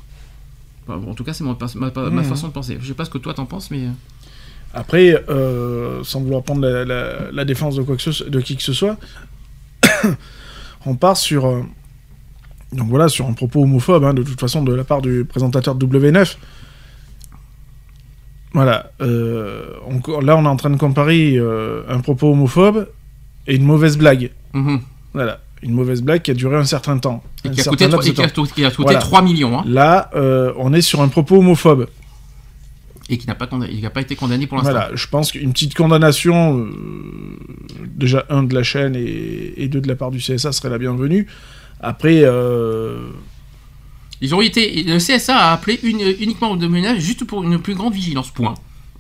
Enfin, 0.88 1.00
En 1.10 1.14
tout 1.14 1.24
cas, 1.24 1.32
c'est 1.34 1.44
ma, 1.44 1.56
ma- 1.76 1.92
ma 1.96 2.10
Mhm. 2.10 2.24
façon 2.26 2.48
de 2.50 2.54
penser. 2.54 2.78
Je 2.82 2.88
sais 2.88 2.94
pas 2.94 3.06
ce 3.06 3.10
que 3.10 3.18
toi 3.18 3.34
t'en 3.34 3.46
penses, 3.46 3.72
mais. 3.72 3.84
Après, 4.74 5.24
euh, 5.30 6.04
sans 6.04 6.20
vouloir 6.22 6.42
prendre 6.44 6.62
la, 6.68 6.84
la- 6.84 7.32
la 7.32 7.46
défense 7.46 7.76
de, 7.76 7.84
quoi 7.84 7.96
que 7.96 8.02
ce, 8.12 8.24
de 8.24 8.42
qui 8.42 8.58
que 8.58 8.64
ce 8.64 8.74
soit, 8.74 8.98
on 10.86 10.96
part 10.96 11.16
sur, 11.18 11.46
euh, 11.46 11.62
donc 12.74 12.88
voilà, 12.90 13.08
sur 13.08 13.28
un 13.28 13.34
propos 13.34 13.64
homophobe, 13.64 14.04
hein, 14.04 14.14
de 14.14 14.24
toute 14.24 14.40
façon, 14.40 14.64
de 14.64 14.74
la 14.74 14.84
part 14.84 15.02
du 15.02 15.26
présentateur 15.26 15.76
de 15.76 15.86
W9. 15.86 16.38
Voilà. 18.54 18.92
euh, 19.02 19.66
on- 19.88 20.20
là, 20.22 20.38
on 20.38 20.44
est 20.46 20.48
en 20.48 20.56
train 20.56 20.70
de 20.70 20.78
comparer 20.78 21.36
euh, 21.38 21.82
un 21.90 22.00
propos 22.00 22.32
homophobe 22.32 22.88
et 23.48 23.56
une 23.56 23.64
mauvaise 23.66 23.98
blague. 23.98 24.32
Mhm. 24.54 24.80
Voilà. 25.14 25.40
Une 25.64 25.72
mauvaise 25.74 26.02
blague 26.02 26.22
qui 26.22 26.32
a 26.32 26.34
duré 26.34 26.56
un 26.58 26.66
certain 26.66 26.98
temps. 26.98 27.24
Et 27.46 27.50
qui 27.50 27.62
a 27.62 27.64
coûté, 27.64 27.88
laps 27.88 28.06
de 28.06 28.12
et 28.12 28.14
qui 28.14 28.22
a 28.22 28.30
temps. 28.30 28.42
coûté- 28.44 28.54
qui 28.54 28.66
a 28.66 28.70
coûté 28.70 28.84
Voilà. 28.84 29.00
3 29.00 29.22
millions. 29.22 29.60
hein. 29.60 29.64
Là, 29.66 30.10
euh, 30.16 30.52
on 30.58 30.74
est 30.74 30.82
sur 30.82 31.02
un 31.02 31.08
propos 31.08 31.38
homophobe. 31.38 31.88
et 33.10 33.18
qui 33.18 33.28
n'a 33.28 33.36
pas, 33.36 33.48
condamné- 33.48 33.70
été 34.00 34.16
condamné 34.16 34.48
pour 34.48 34.58
l'instant. 34.58 34.72
Voilà, 34.72 34.90
je 34.96 35.08
pense 35.08 35.32
qu'une 35.34 35.52
petite 35.52 35.74
condamnation, 35.76 36.66
déjà 37.86 38.26
un 38.30 38.44
de 38.44 38.54
la 38.56 38.64
chaîne 38.64 38.96
et, 38.96 39.54
et 39.58 39.68
deux 39.68 39.82
de 39.82 39.88
la 39.90 39.96
part 39.98 40.10
du 40.10 40.20
CSA 40.20 40.52
serait 40.54 40.70
la 40.70 40.78
bienvenue. 40.78 41.28
Après, 41.82 42.22
Ils 44.24 44.34
ont 44.34 44.42
été, 44.42 44.84
le 44.84 44.98
CSA 44.98 45.36
a 45.38 45.52
appelé 45.54 45.80
une- 45.84 46.16
uniquement 46.20 46.50
au 46.52 46.56
domaine 46.56 46.98
juste 47.00 47.26
pour 47.26 47.44
une 47.44 47.60
plus 47.60 47.76
grande 47.76 47.94
vigilance. 47.94 48.32
Point. 48.32 48.56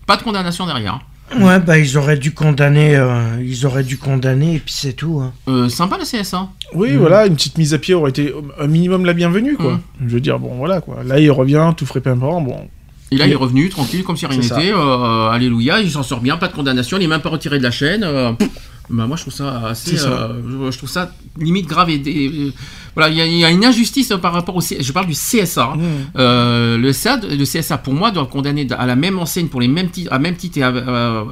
Pas 0.05 0.17
de 0.17 0.21
condamnation 0.23 0.65
derrière. 0.67 0.99
Ouais, 1.39 1.59
bah 1.59 1.79
ils 1.79 1.97
auraient 1.97 2.17
dû 2.17 2.33
condamner, 2.33 2.95
euh, 2.95 3.41
ils 3.41 3.65
auraient 3.65 3.85
dû 3.85 3.97
condamner 3.97 4.55
et 4.55 4.59
puis 4.59 4.73
c'est 4.75 4.93
tout. 4.93 5.21
hein. 5.21 5.31
Euh, 5.47 5.69
sympa 5.69 5.97
le 5.97 6.03
CSA. 6.03 6.49
Oui, 6.75 6.95
voilà, 6.97 7.25
une 7.25 7.35
petite 7.35 7.57
mise 7.57 7.73
à 7.73 7.79
pied 7.79 7.93
aurait 7.95 8.09
été 8.11 8.33
un 8.59 8.67
minimum 8.67 9.05
la 9.05 9.13
bienvenue, 9.13 9.55
quoi. 9.55 9.79
Je 10.05 10.13
veux 10.13 10.19
dire, 10.19 10.37
bon, 10.39 10.55
voilà, 10.57 10.81
quoi. 10.81 11.03
Là, 11.03 11.19
il 11.19 11.31
revient, 11.31 11.71
tout 11.77 11.85
frais 11.85 12.01
pimpant, 12.01 12.41
bon. 12.41 12.67
Et 13.11 13.15
là, 13.17 13.25
il 13.25 13.31
est 13.31 13.35
revenu 13.37 13.69
tranquille, 13.69 14.03
comme 14.03 14.17
si 14.17 14.25
rien 14.25 14.37
n'était. 14.37 14.73
euh, 14.75 15.29
alléluia, 15.29 15.79
il 15.79 15.89
s'en 15.89 16.03
sort 16.03 16.19
bien, 16.19 16.35
pas 16.37 16.49
de 16.49 16.53
condamnation, 16.53 16.97
il 16.97 17.03
est 17.03 17.07
même 17.07 17.21
pas 17.21 17.29
retiré 17.29 17.57
de 17.59 17.63
la 17.63 17.71
chaîne. 17.71 18.03
euh, 18.03 18.33
bah, 18.89 19.07
moi, 19.07 19.15
je 19.15 19.21
trouve 19.21 19.33
ça 19.33 19.67
assez. 19.67 19.95
Ça. 19.97 20.09
euh, 20.09 20.69
je, 20.71 20.77
trouve 20.77 20.89
ça 20.89 21.11
limite 21.39 21.67
grave. 21.67 21.89
Et, 21.89 21.95
et- 21.95 22.53
voilà, 22.95 23.09
il 23.11 23.17
y, 23.17 23.21
a- 23.21 23.25
il 23.25 23.37
y 23.37 23.45
a 23.45 23.49
une 23.51 23.65
injustice 23.65 24.13
par 24.21 24.33
rapport 24.33 24.55
au. 24.55 24.61
C- 24.61 24.77
Je 24.79 24.91
parle 24.91 25.07
du 25.07 25.13
CSA. 25.13 25.63
hein. 25.63 25.77
Mmh. 25.77 25.81
Euh, 26.17 26.77
le, 26.77 26.91
CSA, 26.91 27.17
le 27.29 27.43
CSA, 27.45 27.77
pour 27.77 27.93
moi, 27.93 28.11
doit 28.11 28.25
condamner 28.27 28.67
à 28.77 28.85
la 28.85 28.95
même 28.95 29.17
enseigne 29.19 29.47
pour 29.47 29.61
les 29.61 29.67
mêmes 29.67 29.89
titres, 29.89 30.11
à 30.13 30.19
même 30.19 30.35
titre 30.35 30.57
et 30.59 30.63
à, 30.63 30.69
euh, 30.69 31.23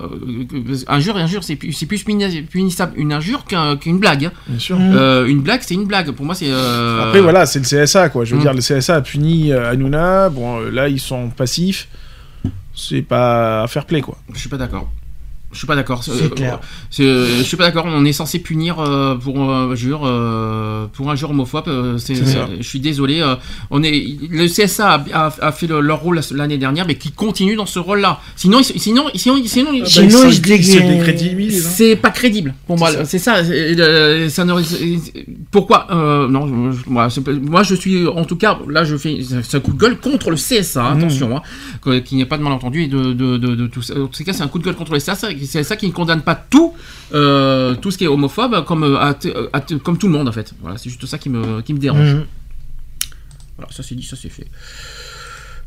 injure 0.87 1.17
et 1.17 1.21
injure, 1.21 1.43
c'est 1.43 1.55
plus, 1.55 1.71
c'est 1.73 1.85
plus 1.85 2.03
puni- 2.03 2.41
punissable 2.43 2.93
une 2.95 3.13
injure 3.13 3.45
qu'un- 3.45 3.77
qu'une 3.77 3.99
blague. 3.99 4.25
hein. 4.25 4.31
Bien 4.47 4.59
sûr. 4.59 4.77
Euh, 4.79 5.25
une 5.25 5.41
blague, 5.41 5.61
c'est 5.63 5.73
une 5.75 5.85
blague. 5.85 6.11
Pour 6.11 6.25
moi, 6.25 6.35
c'est. 6.35 6.49
euh, 6.49 7.03
Après, 7.07 7.21
voilà, 7.21 7.45
c'est 7.45 7.59
le 7.59 7.65
CSA, 7.65 8.09
quoi. 8.09 8.25
Je 8.25 8.31
veux 8.33 8.39
Mm. 8.39 8.43
dire, 8.43 8.53
le 8.53 8.61
CSA 8.61 8.95
a 8.95 9.01
puni 9.01 9.51
Hanouna. 9.53 10.29
Bon, 10.29 10.59
là, 10.59 10.87
ils 10.89 10.99
sont 10.99 11.29
passifs. 11.29 11.87
C'est 12.73 13.01
pas 13.01 13.65
fair 13.67 13.85
play, 13.85 14.01
quoi. 14.01 14.17
Je 14.33 14.39
suis 14.39 14.49
pas 14.49 14.57
d'accord. 14.57 14.89
Je 15.51 15.57
suis 15.57 15.67
pas 15.67 15.75
d'accord. 15.75 16.03
C'est 16.03 16.11
Euh, 16.11 16.29
clair. 16.29 16.59
c'est- 16.89 17.03
euh, 17.03 17.37
je 17.37 17.43
suis 17.43 17.57
pas 17.57 17.65
d'accord. 17.65 17.85
On 17.87 18.05
est 18.05 18.13
censé 18.13 18.39
punir 18.39 18.79
euh, 18.79 19.15
pour 19.15 19.49
euh, 19.51 19.75
jure 19.75 20.01
euh, 20.05 20.85
pour 20.93 21.11
un 21.11 21.15
jure 21.15 21.31
homophobe. 21.31 21.67
euh, 21.67 21.97
je 21.97 22.63
suis 22.67 22.79
désolé. 22.79 23.21
euh, 23.21 23.35
on 23.69 23.83
est 23.83 24.05
le 24.29 24.47
CSA 24.47 24.93
a, 24.93 25.03
a- 25.27 25.33
a 25.47 25.51
fait 25.51 25.67
le- 25.67 25.81
leur 25.81 25.99
rôle 26.01 26.21
l'année 26.31 26.57
dernière, 26.57 26.85
mais 26.87 26.95
qui 26.95 27.11
continue 27.11 27.55
dans 27.55 27.65
ce 27.65 27.79
rôle-là. 27.79 28.19
Sinon, 28.35 28.59
ils- 28.61 28.79
sinon, 28.79 29.05
sinon, 29.15 29.35
sinon, 29.45 29.71
ils- 29.73 29.81
bah, 29.81 29.87
Sinon, 29.87 30.07
ils 30.07 30.11
ils 30.11 30.11
se- 30.11 30.31
se 30.31 30.35
ils 30.37 30.41
dé- 30.41 30.63
se 30.63 30.77
décrédibilisent, 30.79 31.65
hein. 31.67 31.69
c'est 31.73 31.95
pas 31.95 32.11
crédible 32.11 32.53
pour 32.67 32.77
moi. 32.77 32.89
C'est 33.05 33.19
ça. 33.19 33.43
Ça. 33.43 33.51
euh, 33.51 34.29
ne- 34.29 35.21
pourquoi 35.51 35.87
euh, 35.91 36.27
Non, 36.27 36.45
moi, 36.87 37.07
je 37.63 37.75
suis 37.75 38.07
en 38.07 38.25
tout 38.25 38.35
cas 38.35 38.57
là, 38.69 38.83
je 38.83 38.95
fais 38.97 39.19
c'est 39.43 39.57
un 39.57 39.59
coup 39.59 39.73
de 39.73 39.77
gueule 39.79 39.97
contre 39.99 40.29
le 40.29 40.35
CSA. 40.37 40.81
Mmh. 40.83 40.97
Attention, 40.97 41.37
hein, 41.37 41.99
qu'il 42.01 42.17
n'y 42.17 42.23
ait 42.23 42.25
pas 42.27 42.37
de 42.37 42.43
malentendu 42.43 42.83
et 42.83 42.87
de, 42.87 43.13
de, 43.13 43.37
de, 43.37 43.55
de 43.55 43.67
tout 43.67 43.81
ça. 43.81 43.93
En 43.99 44.07
tout 44.07 44.23
cas, 44.23 44.33
c'est 44.33 44.43
un 44.43 44.47
coup 44.47 44.59
de 44.59 44.63
gueule 44.63 44.75
contre 44.75 44.93
le 44.93 44.99
CSA. 44.99 45.31
C'est 45.45 45.63
ça 45.63 45.75
qui 45.75 45.87
ne 45.87 45.91
condamne 45.91 46.21
pas 46.21 46.35
tout, 46.35 46.73
euh, 47.13 47.75
tout 47.75 47.91
ce 47.91 47.97
qui 47.97 48.03
est 48.03 48.07
homophobe, 48.07 48.63
comme 48.65 48.83
euh, 48.83 48.97
à- 48.97 49.15
à- 49.53 49.61
comme 49.83 49.97
tout 49.97 50.07
le 50.07 50.13
monde 50.13 50.27
en 50.27 50.31
fait. 50.31 50.53
Voilà, 50.61 50.77
c'est 50.77 50.89
juste 50.89 51.05
ça 51.05 51.17
qui 51.17 51.29
me 51.29 51.61
qui 51.61 51.73
me 51.73 51.79
dérange. 51.79 52.13
Mhm. 52.15 52.25
Voilà, 53.57 53.71
ça 53.71 53.83
c'est 53.83 53.95
dit, 53.95 54.03
ça 54.03 54.15
c'est 54.15 54.29
fait. 54.29 54.47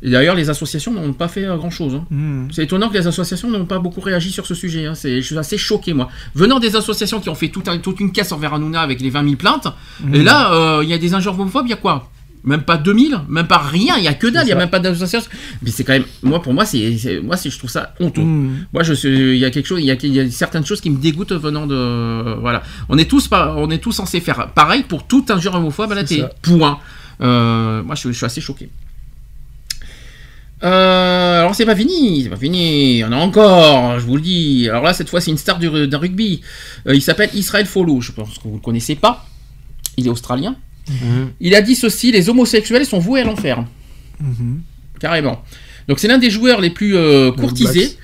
Et 0.02 0.10
d'ailleurs, 0.10 0.34
les 0.34 0.50
associations 0.50 0.92
n'ont 0.92 1.14
pas 1.14 1.28
fait 1.28 1.44
grand 1.56 1.70
chose. 1.70 1.98
Mm. 2.10 2.48
C'est 2.52 2.64
étonnant 2.64 2.88
que 2.90 2.94
les 2.94 3.06
associations 3.06 3.48
n'ont 3.50 3.64
pas 3.64 3.78
beaucoup 3.78 4.00
réagi 4.02 4.30
sur 4.32 4.44
ce 4.46 4.54
sujet. 4.54 4.84
hein. 4.86 4.94
C'est- 4.94 5.22
Je 5.22 5.26
suis 5.26 5.38
assez 5.38 5.56
choqué, 5.56 5.94
moi. 5.94 6.10
Venant 6.34 6.58
des 6.60 6.76
associations 6.76 7.20
qui 7.20 7.30
ont 7.30 7.34
fait 7.34 7.48
tout 7.48 7.62
un- 7.68 7.78
toute 7.78 8.00
une 8.00 8.12
caisse 8.12 8.32
envers 8.32 8.52
Hanouna 8.52 8.82
avec 8.82 9.00
les 9.00 9.08
20 9.08 9.22
000 9.24 9.36
plaintes, 9.36 9.68
Mm. 10.00 10.14
et 10.14 10.22
là, 10.22 10.52
euh, 10.52 10.80
il 10.84 10.90
y 10.90 10.92
a 10.92 10.98
des 10.98 11.14
injures 11.14 11.32
homophobes, 11.38 11.66
il 11.66 11.70
y 11.70 11.74
a 11.74 11.76
quoi? 11.76 12.10
Même 12.44 12.62
pas 12.62 12.76
2000, 12.76 13.20
même 13.28 13.46
pas 13.46 13.58
rien, 13.58 13.96
il 13.96 14.04
y 14.04 14.08
a 14.08 14.14
que 14.14 14.26
dalle, 14.26 14.46
il 14.46 14.50
y 14.50 14.52
a 14.52 14.56
même 14.56 14.70
pas 14.70 14.78
d'association. 14.78 15.30
Mais 15.62 15.70
c'est 15.70 15.82
quand 15.82 15.94
même, 15.94 16.04
moi 16.22 16.40
pour 16.42 16.52
moi 16.54 16.64
c'est, 16.66 17.20
moi 17.22 17.36
je 17.42 17.56
trouve 17.58 17.70
ça 17.70 17.94
honteux. 18.00 18.20
Mm. 18.22 18.66
Moi 18.72 18.82
il 19.04 19.36
y 19.36 19.44
a 19.44 19.50
quelque 19.50 19.66
chose, 19.66 19.80
il 19.80 19.86
y 19.86 19.90
a, 19.90 19.94
il 20.02 20.14
y 20.14 20.20
a 20.20 20.30
certaines 20.30 20.64
choses 20.66 20.80
qui 20.80 20.90
me 20.90 20.98
dégoûtent 20.98 21.32
venant 21.32 21.66
de, 21.66 22.38
voilà. 22.40 22.62
On 22.88 22.98
est 22.98 23.08
tous 23.08 23.28
pas, 23.28 23.54
on 23.56 23.70
est 23.70 23.78
tous 23.78 23.92
censés 23.92 24.20
faire 24.20 24.48
pareil 24.54 24.82
pour 24.84 25.06
toute 25.06 25.30
injure 25.30 25.54
homophobe 25.54 25.92
à 25.92 25.94
la 25.94 26.04
télé. 26.04 26.24
Point. 26.42 26.78
Euh, 27.20 27.82
moi 27.82 27.94
je, 27.94 28.08
je 28.10 28.16
suis 28.16 28.26
assez 28.26 28.40
choqué. 28.40 28.68
Euh, 30.62 31.40
alors 31.40 31.54
c'est 31.54 31.66
pas 31.66 31.76
fini, 31.76 32.22
c'est 32.22 32.30
pas 32.30 32.36
fini, 32.36 32.94
il 32.94 32.98
y 32.98 33.04
en 33.04 33.12
a 33.12 33.16
encore, 33.16 33.98
je 33.98 34.06
vous 34.06 34.16
le 34.16 34.22
dis. 34.22 34.66
Alors 34.68 34.82
là 34.84 34.94
cette 34.94 35.08
fois 35.10 35.20
c'est 35.20 35.30
une 35.30 35.36
star 35.38 35.58
du- 35.58 35.86
d'un 35.88 35.98
rugby. 35.98 36.40
Euh, 36.88 36.94
il 36.94 37.02
s'appelle 37.02 37.30
Israël 37.34 37.66
Follow, 37.66 38.00
je 38.00 38.12
pense 38.12 38.38
que 38.38 38.44
vous 38.48 38.54
le 38.54 38.60
connaissez 38.60 38.94
pas. 38.94 39.26
Il 39.96 40.06
est 40.06 40.10
australien. 40.10 40.56
Il 41.40 41.54
a 41.54 41.62
dit 41.62 41.74
ceci 41.74 42.12
les 42.12 42.28
homosexuels 42.28 42.86
sont 42.86 42.98
voués 42.98 43.20
à 43.20 43.24
l'enfer. 43.24 43.64
Carrément. 45.00 45.42
Donc 45.88 45.98
c'est 45.98 46.08
l'un 46.08 46.18
des 46.18 46.30
joueurs 46.30 46.60
les 46.60 46.70
plus 46.70 46.96
euh, 46.96 47.32
courtisés. 47.32 47.96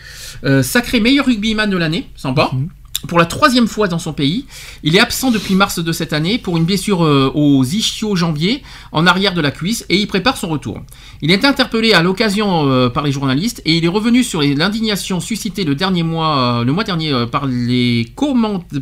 Euh, 0.44 0.62
sacré 0.62 1.00
meilleur 1.00 1.26
rugbyman 1.26 1.68
de 1.68 1.76
l'année, 1.76 2.08
sympa. 2.16 2.50
Mhm. 2.52 2.68
Pour 3.08 3.18
la 3.18 3.24
troisième 3.24 3.66
fois 3.66 3.88
dans 3.88 3.98
son 3.98 4.12
pays. 4.12 4.44
Il 4.82 4.94
est 4.94 5.00
absent 5.00 5.30
depuis 5.30 5.54
mars 5.54 5.78
de 5.78 5.92
cette 5.92 6.12
année 6.12 6.38
pour 6.38 6.56
une 6.56 6.64
blessure 6.64 7.04
euh, 7.04 7.30
aux 7.34 7.64
ischio-jambiers 7.64 8.62
en 8.92 9.06
arrière 9.06 9.32
de 9.32 9.40
la 9.40 9.50
cuisse 9.50 9.86
et 9.88 9.96
il 9.96 10.06
prépare 10.06 10.36
son 10.36 10.48
retour. 10.48 10.80
Il 11.22 11.30
est 11.30 11.44
interpellé 11.44 11.92
à 11.94 12.02
l'occasion 12.02 12.70
euh, 12.70 12.88
par 12.88 13.02
les 13.02 13.12
journalistes 13.12 13.62
et 13.64 13.76
il 13.76 13.84
est 13.84 13.88
revenu 13.88 14.22
sur 14.22 14.42
l'indignation 14.42 15.20
suscitée 15.20 15.64
le 15.64 15.74
dernier 15.74 16.02
mois, 16.02 16.60
euh, 16.60 16.64
le 16.64 16.72
mois 16.72 16.84
dernier 16.84 17.10
par, 17.30 17.46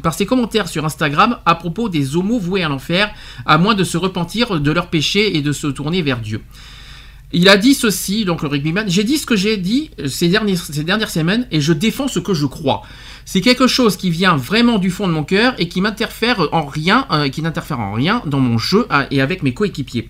par 0.03 0.15
ses 0.15 0.27
commentaires 0.27 0.69
sur 0.69 0.85
Instagram 0.85 1.39
à 1.47 1.55
propos 1.55 1.89
des 1.89 2.17
homos 2.17 2.39
voués 2.39 2.65
à 2.65 2.69
l'enfer, 2.69 3.11
à 3.47 3.57
moins 3.59 3.75
de 3.75 3.85
se 3.85 3.97
repentir 3.97 4.61
de 4.61 4.71
leurs 4.73 4.89
péchés 4.89 5.37
et 5.37 5.43
de 5.43 5.53
se 5.53 5.69
tourner 5.69 6.03
vers 6.03 6.21
Dieu. 6.21 6.41
Il 7.31 7.51
a 7.51 7.59
dit 7.59 7.75
ceci, 7.75 8.25
donc 8.25 8.41
le 8.41 8.49
rugbyman, 8.49 8.89
j'ai 8.89 9.05
dit 9.05 9.19
ce 9.19 9.27
que 9.27 9.37
j'ai 9.37 9.59
dit 9.59 9.91
euh, 10.01 10.09
ces 10.09 10.29
dernières, 10.29 11.11
semaines 11.11 11.47
et 11.51 11.61
je 11.61 11.75
défends 11.75 12.09
ce 12.09 12.21
que 12.21 12.33
je 12.33 12.47
crois. 12.47 12.83
C'est 13.27 13.43
quelque 13.43 13.67
chose 13.67 13.99
qui 13.99 14.09
vient 14.09 14.39
vraiment 14.39 14.79
du 14.79 14.91
fond 14.91 15.07
de 15.07 15.13
mon 15.13 15.25
cœur 15.25 15.55
et 15.59 15.69
qui 15.69 15.83
en 15.83 16.65
rien, 16.65 17.07
euh, 17.11 17.29
qui 17.29 17.43
n'interfère 17.43 17.81
en 17.81 17.93
rien 17.93 18.23
dans 18.25 18.41
mon 18.41 18.57
jeu 18.57 18.89
et 19.11 19.21
avec 19.21 19.43
mes 19.43 19.53
coéquipiers. 19.53 20.09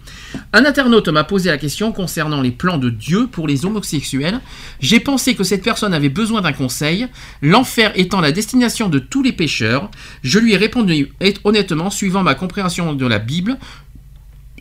Un 0.53 0.65
internaute 0.65 1.09
m'a 1.09 1.25
posé 1.25 1.51
la 1.51 1.59
question 1.59 1.91
concernant 1.91 2.41
les 2.41 2.53
plans 2.53 2.79
de 2.79 2.91
Dieu 2.91 3.27
pour 3.27 3.49
les 3.49 3.67
homosexuels. 3.67 4.41
J'ai 4.79 5.01
pensé 5.01 5.35
que 5.35 5.43
cette 5.43 5.65
personne 5.65 5.95
avait 5.95 6.11
besoin 6.11 6.43
d'un 6.43 6.53
conseil, 6.53 7.09
l'enfer 7.43 7.91
étant 7.97 8.21
la 8.21 8.31
destination 8.31 8.89
de 8.89 9.01
tous 9.01 9.25
les 9.25 9.33
pécheurs. 9.33 9.91
Je 10.23 10.39
lui 10.39 10.53
ai 10.53 10.57
répondu 10.57 11.13
honnêtement, 11.43 11.91
suivant 11.91 12.23
ma 12.23 12.37
compréhension 12.37 12.95
de 12.95 13.07
la 13.07 13.19
Bible, 13.19 13.59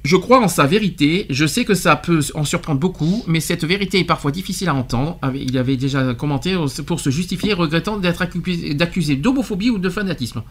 je 0.07 0.15
crois 0.15 0.39
en 0.41 0.47
sa 0.47 0.65
vérité, 0.65 1.25
je 1.29 1.45
sais 1.45 1.65
que 1.65 1.73
ça 1.73 1.95
peut 1.97 2.21
en 2.33 2.45
surprendre 2.45 2.79
beaucoup, 2.79 3.23
mais 3.27 3.41
cette 3.41 3.65
vérité 3.65 3.99
est 3.99 4.03
parfois 4.05 4.31
difficile 4.31 4.69
à 4.69 4.73
entendre. 4.73 5.17
Avait- 5.21 5.43
Il 5.43 5.57
avait 5.57 5.75
déjà 5.75 6.13
commenté 6.13 6.55
pour 6.85 6.99
se 6.99 7.09
justifier, 7.09 7.51
regrettant 7.53 7.97
d'être 7.97 8.21
accusé 8.21 9.15
d'homophobie 9.17 9.69
ou 9.69 9.79
de 9.79 9.89
fanatisme. 9.89 10.43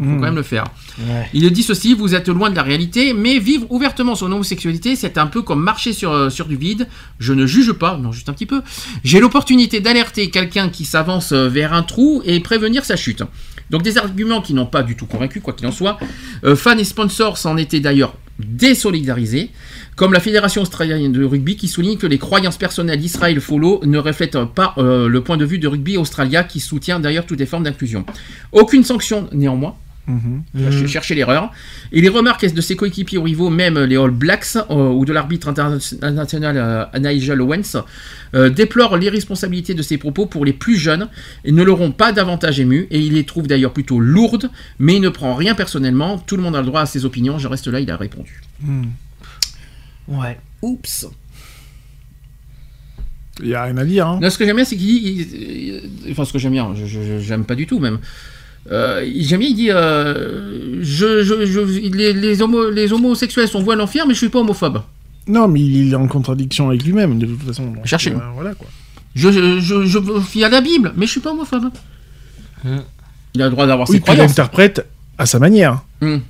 Il 0.00 0.04
faut 0.04 0.10
Mm. 0.10 0.14
quand 0.20 0.26
même 0.26 0.36
le 0.36 0.44
faire. 0.44 0.62
Ouais. 1.00 1.26
Il 1.34 1.50
dit 1.50 1.64
ceci, 1.64 1.92
vous 1.92 2.14
êtes 2.14 2.28
loin 2.28 2.50
de 2.50 2.54
la 2.54 2.62
réalité, 2.62 3.12
mais 3.14 3.40
vivre 3.40 3.66
ouvertement 3.70 4.14
son 4.14 4.30
homosexualité, 4.30 4.94
c'est 4.94 5.18
un 5.18 5.26
peu 5.26 5.42
comme 5.42 5.60
marcher 5.60 5.92
sur, 5.92 6.12
euh, 6.12 6.30
sur 6.30 6.46
du 6.46 6.54
vide. 6.56 6.86
Je 7.18 7.32
ne 7.32 7.46
juge 7.46 7.72
pas, 7.72 7.96
non, 7.96 8.12
juste 8.12 8.28
un 8.28 8.32
petit 8.32 8.46
peu. 8.46 8.62
J'ai 9.02 9.18
l'opportunité 9.18 9.80
d'alerter 9.80 10.30
quelqu'un 10.30 10.68
qui 10.68 10.84
s'avance 10.84 11.32
euh, 11.32 11.48
vers 11.48 11.72
un 11.72 11.82
trou 11.82 12.22
et 12.24 12.38
prévenir 12.38 12.84
sa 12.84 12.94
chute. 12.94 13.24
Donc 13.70 13.82
des 13.82 13.98
arguments 13.98 14.40
qui 14.40 14.54
n'ont 14.54 14.66
pas 14.66 14.84
du 14.84 14.94
tout 14.94 15.06
convaincu, 15.06 15.40
quoi 15.40 15.52
qu'il 15.52 15.66
en 15.66 15.72
soit. 15.72 15.98
Euh, 16.44 16.54
fans 16.54 16.78
et 16.78 16.84
sponsors 16.84 17.36
s'en 17.36 17.56
étaient 17.56 17.80
d'ailleurs 17.80 18.14
désolidarisés, 18.38 19.50
comme 19.96 20.12
la 20.12 20.20
Fédération 20.20 20.62
australienne 20.62 21.12
de 21.12 21.24
rugby 21.24 21.56
qui 21.56 21.68
souligne 21.68 21.98
que 21.98 22.06
les 22.06 22.18
croyances 22.18 22.56
personnelles 22.56 23.00
d'Israël 23.00 23.40
Follow 23.40 23.80
ne 23.84 23.98
reflètent 23.98 24.44
pas 24.54 24.74
euh, 24.78 25.08
le 25.08 25.20
point 25.22 25.36
de 25.36 25.44
vue 25.44 25.58
de 25.58 25.66
Rugby 25.66 25.96
Australia 25.96 26.44
qui 26.44 26.60
soutient 26.60 27.00
d'ailleurs 27.00 27.26
toutes 27.26 27.40
les 27.40 27.46
formes 27.46 27.64
d'inclusion. 27.64 28.04
Aucune 28.52 28.84
sanction 28.84 29.28
néanmoins. 29.32 29.76
Mhm. 30.08 30.42
Chercher, 30.58 30.88
chercher 30.88 31.14
l'erreur. 31.14 31.52
Et 31.92 32.00
les 32.00 32.08
remarques 32.08 32.50
de 32.50 32.60
ses 32.62 32.76
coéquipiers 32.76 33.18
au 33.18 33.22
rivaux, 33.22 33.50
même 33.50 33.78
les 33.78 33.96
All 33.96 34.10
Blacks 34.10 34.56
euh, 34.56 34.88
ou 34.88 35.04
de 35.04 35.12
l'arbitre 35.12 35.48
interna- 35.48 35.78
international 36.02 36.56
euh, 36.56 36.98
Nigel 36.98 37.40
Owens, 37.42 37.84
euh, 38.34 38.48
déplorent 38.48 38.96
l'irresponsabilité 38.96 39.74
de 39.74 39.82
ses 39.82 39.98
propos 39.98 40.24
pour 40.26 40.44
les 40.46 40.54
plus 40.54 40.76
jeunes 40.76 41.08
et 41.44 41.52
ne 41.52 41.62
l'auront 41.62 41.92
pas 41.92 42.12
davantage 42.12 42.58
ému. 42.58 42.86
Et 42.90 43.00
il 43.00 43.12
les 43.14 43.24
trouve 43.24 43.46
d'ailleurs 43.46 43.72
plutôt 43.74 44.00
lourdes, 44.00 44.50
mais 44.78 44.96
il 44.96 45.02
ne 45.02 45.10
prend 45.10 45.34
rien 45.34 45.54
personnellement. 45.54 46.18
Tout 46.18 46.36
le 46.38 46.42
monde 46.42 46.56
a 46.56 46.60
le 46.60 46.66
droit 46.66 46.80
à 46.80 46.86
ses 46.86 47.04
opinions. 47.04 47.38
Je 47.38 47.46
reste 47.48 47.66
là, 47.68 47.78
il 47.78 47.90
a 47.90 47.96
répondu. 47.98 48.40
Mm. 48.62 48.84
Ouais. 50.08 50.38
Oups. 50.62 51.06
Il 53.42 53.48
y 53.48 53.54
a 53.54 53.64
rien 53.64 53.76
à 53.76 53.84
dire. 53.84 54.06
Hein. 54.08 54.18
Non, 54.20 54.30
ce 54.30 54.38
que 54.38 54.44
j'aime 54.44 54.56
bien, 54.56 54.64
c'est 54.64 54.76
qu'il 54.76 55.02
dit. 55.02 55.80
Enfin, 56.10 56.24
ce 56.24 56.32
que 56.32 56.38
j'aime 56.38 56.52
bien, 56.52 56.74
je- 56.74 56.86
je- 56.86 57.18
j'aime 57.20 57.44
pas 57.44 57.54
du 57.54 57.66
tout 57.66 57.78
même. 57.78 57.98
Euh, 58.70 59.02
il- 59.06 59.24
j'aime 59.24 59.40
bien, 59.40 59.48
il 59.48 59.54
dit 59.54 59.70
euh, 59.70 60.82
je, 60.82 61.22
je- 61.22 61.46
je- 61.46 61.60
les, 61.96 62.12
les, 62.12 62.42
homo- 62.42 62.70
les 62.70 62.92
homosexuels 62.92 63.48
sont 63.48 63.62
voués 63.62 63.74
à 63.74 63.76
l'enfer, 63.76 64.06
mais 64.06 64.14
je 64.14 64.18
suis 64.18 64.28
pas 64.28 64.40
homophobe. 64.40 64.82
Non, 65.26 65.48
mais 65.48 65.60
il 65.60 65.92
est 65.92 65.96
en 65.96 66.06
contradiction 66.08 66.68
avec 66.68 66.84
lui-même, 66.84 67.18
de 67.18 67.26
toute 67.26 67.42
façon. 67.42 67.66
donc, 67.70 67.86
Cherchez-le. 67.86 68.16
euh, 68.16 68.20
voilà, 68.34 68.54
quoi. 68.54 68.66
Je, 69.14 69.30
je, 69.30 69.58
je, 69.60 69.84
je 69.86 69.98
me 69.98 70.20
fie 70.20 70.44
à 70.44 70.48
la 70.48 70.60
Bible, 70.60 70.92
mais 70.96 71.06
je 71.06 71.12
suis 71.12 71.20
pas 71.20 71.30
homophobe. 71.32 71.70
Il 73.34 73.42
a 73.42 73.44
le 73.46 73.50
droit 73.50 73.66
d'avoir 73.66 73.88
Oui, 73.88 73.96
ses 73.96 74.00
puis 74.00 74.12
il 74.12 74.14
croyances. 74.16 74.30
l'interprète 74.36 74.86
à 75.16 75.26
sa 75.26 75.38
manière. 75.38 75.82
Hum. 76.00 76.20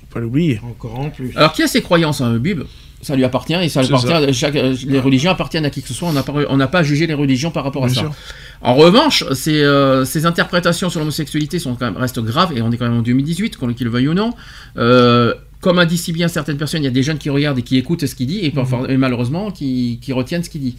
Faut 0.00 0.14
pas 0.14 0.20
l'oublier. 0.20 0.60
Encore 0.62 0.98
en 0.98 1.10
plus. 1.10 1.32
Alors, 1.36 1.52
qui 1.52 1.62
a 1.62 1.66
ses 1.68 1.82
croyances, 1.82 2.20
hein, 2.20 2.36
Bible? 2.38 2.66
Ça 3.04 3.14
lui 3.16 3.24
appartient 3.24 3.54
et 3.54 3.68
ça 3.68 3.80
appartient. 3.80 4.08
ça. 4.08 4.16
à 4.16 4.32
Chaque, 4.32 4.56
euh, 4.56 4.74
les 4.86 4.98
religions 4.98 5.30
appartiennent 5.30 5.64
à 5.66 5.70
qui 5.70 5.82
que 5.82 5.88
ce 5.88 5.94
soit. 5.94 6.08
On 6.08 6.12
n'a 6.12 6.22
pas, 6.22 6.32
on 6.48 6.56
n'a 6.56 6.66
pas 6.66 6.80
à 6.80 6.82
juger 6.82 7.06
les 7.06 7.14
religions 7.14 7.50
par 7.50 7.62
rapport 7.64 7.84
à 7.84 7.86
Bien 7.86 7.94
ça. 7.94 8.00
sûr. 8.00 8.12
En 8.62 8.74
revanche, 8.74 9.24
ces, 9.34 9.62
euh, 9.62 10.04
ces 10.04 10.24
interprétations 10.26 10.88
sur 10.90 10.98
l'homosexualité 11.00 11.58
sont 11.58 11.74
quand 11.74 11.84
même 11.84 11.96
restent 11.98 12.20
graves 12.20 12.52
et 12.56 12.62
on 12.62 12.72
est 12.72 12.76
quand 12.78 12.88
même 12.88 12.98
en 12.98 13.02
2018, 13.02 13.56
qu'on 13.58 13.66
le 13.68 13.74
veuille 13.90 14.08
ou 14.08 14.14
non. 14.14 14.32
Euh, 14.78 15.34
comme 15.60 15.78
a 15.78 15.86
dit 15.86 15.96
si 15.98 16.12
bien 16.12 16.28
certaines 16.28 16.56
personnes, 16.58 16.82
il 16.82 16.84
y 16.84 16.88
a 16.88 16.90
des 16.90 17.02
jeunes 17.02 17.16
qui 17.18 17.30
regardent 17.30 17.58
et 17.58 17.62
qui 17.62 17.76
écoutent 17.78 18.06
ce 18.06 18.14
qu'il 18.14 18.26
dit 18.26 18.40
et, 18.44 18.52
Mhm. 18.54 18.86
et 18.90 18.96
malheureusement 18.96 19.50
qui, 19.50 19.98
qui 20.02 20.12
retiennent 20.12 20.42
ce 20.42 20.50
qu'il 20.50 20.60
dit. 20.60 20.76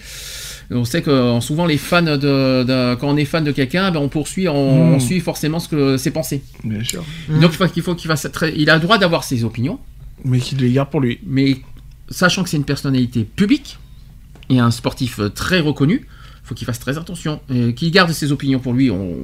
On 0.72 0.84
sait 0.86 1.02
que 1.04 1.40
souvent 1.42 1.66
les 1.68 1.78
fans 1.78 2.02
de, 2.02 2.16
de- 2.18 2.96
quand 2.96 3.10
on 3.10 3.18
est 3.18 3.26
fan 3.26 3.44
de 3.44 3.52
quelqu'un, 3.52 3.92
ben, 3.92 4.00
on 4.00 4.10
poursuit, 4.10 4.48
on, 4.48 4.96
on 4.96 5.00
suit 5.00 5.20
forcément 5.20 5.60
ce 5.60 5.68
que 5.70 5.98
ses 5.98 6.10
pensées. 6.12 6.42
Bien 6.64 6.84
sûr. 6.84 7.04
Donc 7.30 7.52
il 7.54 7.58
faut 7.58 7.68
qu'il 7.68 7.84
faut 7.84 7.94
qu'il 7.96 8.08
fasse 8.10 8.28
très, 8.32 8.54
il 8.56 8.70
a 8.72 8.76
le 8.76 8.82
droit 8.82 8.98
d'avoir 8.98 9.24
ses 9.24 9.44
opinions, 9.44 9.80
Mais 10.24 10.40
qu'il 10.40 10.58
les 10.60 10.72
garde 10.72 10.90
pour 10.90 11.02
lui. 11.02 11.20
mais 11.26 11.58
sachant 12.10 12.44
que 12.44 12.50
c'est 12.50 12.58
une 12.58 12.64
personnalité 12.66 13.24
publique 13.24 13.78
et 14.50 14.60
un 14.60 14.72
sportif 14.72 15.20
euh, 15.20 15.30
très 15.30 15.60
reconnu, 15.60 16.08
faut 16.44 16.54
qu'il 16.56 16.66
fasse 16.66 16.80
très 16.80 16.98
attention. 16.98 17.40
Qu'il 17.76 17.92
garde 17.92 18.12
ses 18.12 18.32
opinions 18.32 18.60
pour 18.60 18.74
lui, 18.74 18.92
on 18.92 19.16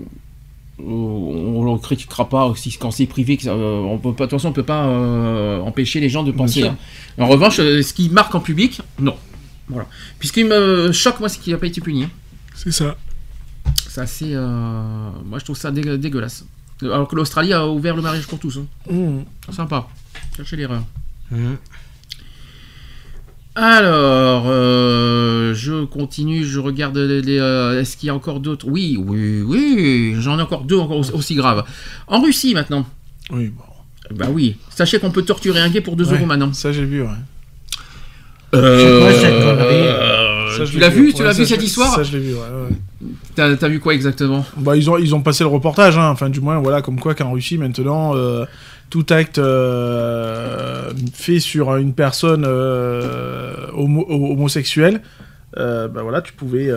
on 0.83 1.63
ne 1.63 1.71
le 1.73 1.77
critiquera 1.77 2.27
pas 2.27 2.45
aussi 2.47 2.75
quand 2.79 2.89
c'est 2.89 3.05
privé. 3.05 3.37
euh, 3.45 3.81
on 3.81 3.99
peut 3.99 4.13
pas, 4.13 4.25
de 4.25 4.29
toute 4.31 4.39
façon, 4.39 4.49
on 4.49 4.53
peut 4.53 4.63
pas 4.63 4.85
euh, 4.87 5.59
empêcher 5.59 5.99
les 5.99 6.09
gens 6.09 6.23
de 6.23 6.31
penser. 6.31 6.63
hein. 6.63 6.77
En 7.19 7.27
revanche, 7.27 7.57
ce 7.57 7.93
qui 7.93 8.09
marque 8.09 8.33
en 8.33 8.39
public, 8.39 8.81
non. 8.99 9.15
Voilà. 9.67 9.87
Puis 10.17 10.27
ce 10.29 10.33
qui 10.33 10.43
me 10.43 10.91
choque, 10.91 11.19
moi, 11.19 11.29
c'est 11.29 11.39
qu'il 11.39 11.53
n'a 11.53 11.59
pas 11.59 11.67
été 11.67 11.81
puni. 11.81 12.05
hein. 12.05 12.09
C'est 12.55 12.71
ça. 12.71 12.97
C'est 13.87 14.01
assez. 14.01 14.31
euh, 14.33 15.11
Moi, 15.25 15.37
je 15.37 15.43
trouve 15.43 15.57
ça 15.57 15.71
dégue- 15.71 15.97
dégueulasse. 15.97 16.45
Alors 16.81 17.07
que 17.07 17.15
l'Australie 17.15 17.53
a 17.53 17.67
ouvert 17.67 17.95
le 17.95 18.01
mariage 18.01 18.25
pour 18.25 18.39
tous. 18.39 18.57
hein. 18.57 18.65
Mmh. 18.91 19.51
Sympa. 19.53 19.87
Cherchez 20.35 20.55
l'erreur. 20.55 20.81
Mhm. 21.29 21.57
Alors, 23.55 24.45
euh, 24.47 25.53
je 25.53 25.83
continue, 25.83 26.45
je 26.45 26.59
regarde 26.59 26.97
les. 26.97 27.21
les, 27.21 27.39
euh, 27.39 27.81
Est-ce 27.81 27.97
qu'il 27.97 28.07
y 28.07 28.09
a 28.09 28.15
encore 28.15 28.39
d'autres? 28.39 28.65
Oui, 28.67 28.97
oui, 28.97 29.41
oui, 29.41 30.15
j'en 30.19 30.39
ai 30.39 30.41
encore 30.41 30.63
deux 30.63 30.77
encore 30.77 30.97
aussi, 30.97 31.11
aussi 31.11 31.35
graves. 31.35 31.63
En 32.07 32.21
Russie 32.21 32.53
maintenant. 32.53 32.85
Oui, 33.31 33.49
bon. 33.49 33.63
Bah 34.15 34.27
oui. 34.31 34.55
Sachez 34.69 34.99
qu'on 34.99 35.11
peut 35.11 35.23
torturer 35.23 35.59
un 35.59 35.69
gay 35.69 35.81
pour 35.81 35.95
2 35.95 36.05
Ouais, 36.05 36.17
euros 36.17 36.25
maintenant. 36.25 36.53
Ça, 36.53 36.71
j'ai 36.71 36.85
vu, 36.85 37.01
ouais. 37.01 37.07
Euh, 38.53 39.09
euh, 39.23 40.57
Ça, 40.57 40.65
tu 40.65 40.79
l'as 40.79 40.89
vu, 40.89 41.13
tu 41.13 41.23
l'as 41.23 41.31
vu 41.31 41.45
cette 41.45 41.63
histoire? 41.63 41.95
Ça, 41.95 42.03
je 42.03 42.11
l'ai 42.17 42.19
vu, 42.19 42.33
ouais. 42.33 42.39
ouais. 42.39 43.55
T'as 43.55 43.67
vu 43.67 43.79
quoi 43.79 43.93
exactement? 43.93 44.45
Bah, 44.57 44.75
ils 44.75 44.89
ont, 44.89 44.97
ils 44.97 45.15
ont 45.15 45.21
passé 45.21 45.43
le 45.43 45.49
reportage, 45.49 45.97
hein. 45.97 46.09
enfin, 46.09 46.29
du 46.29 46.41
moins, 46.41 46.59
voilà, 46.59 46.81
comme 46.81 46.99
quoi 46.99 47.15
qu'en 47.15 47.31
Russie, 47.31 47.57
maintenant, 47.57 48.15
euh, 48.15 48.45
tout 48.91 49.05
acte 49.09 49.39
euh, 49.39 50.91
fait 51.13 51.39
sur 51.39 51.75
une 51.77 51.93
personne 51.93 52.45
euh, 52.47 53.67
homo- 53.73 54.05
homosexuelle, 54.09 55.01
euh, 55.57 55.87
bah 55.87 56.01
voilà, 56.03 56.21
tu 56.21 56.33
pouvais, 56.33 56.69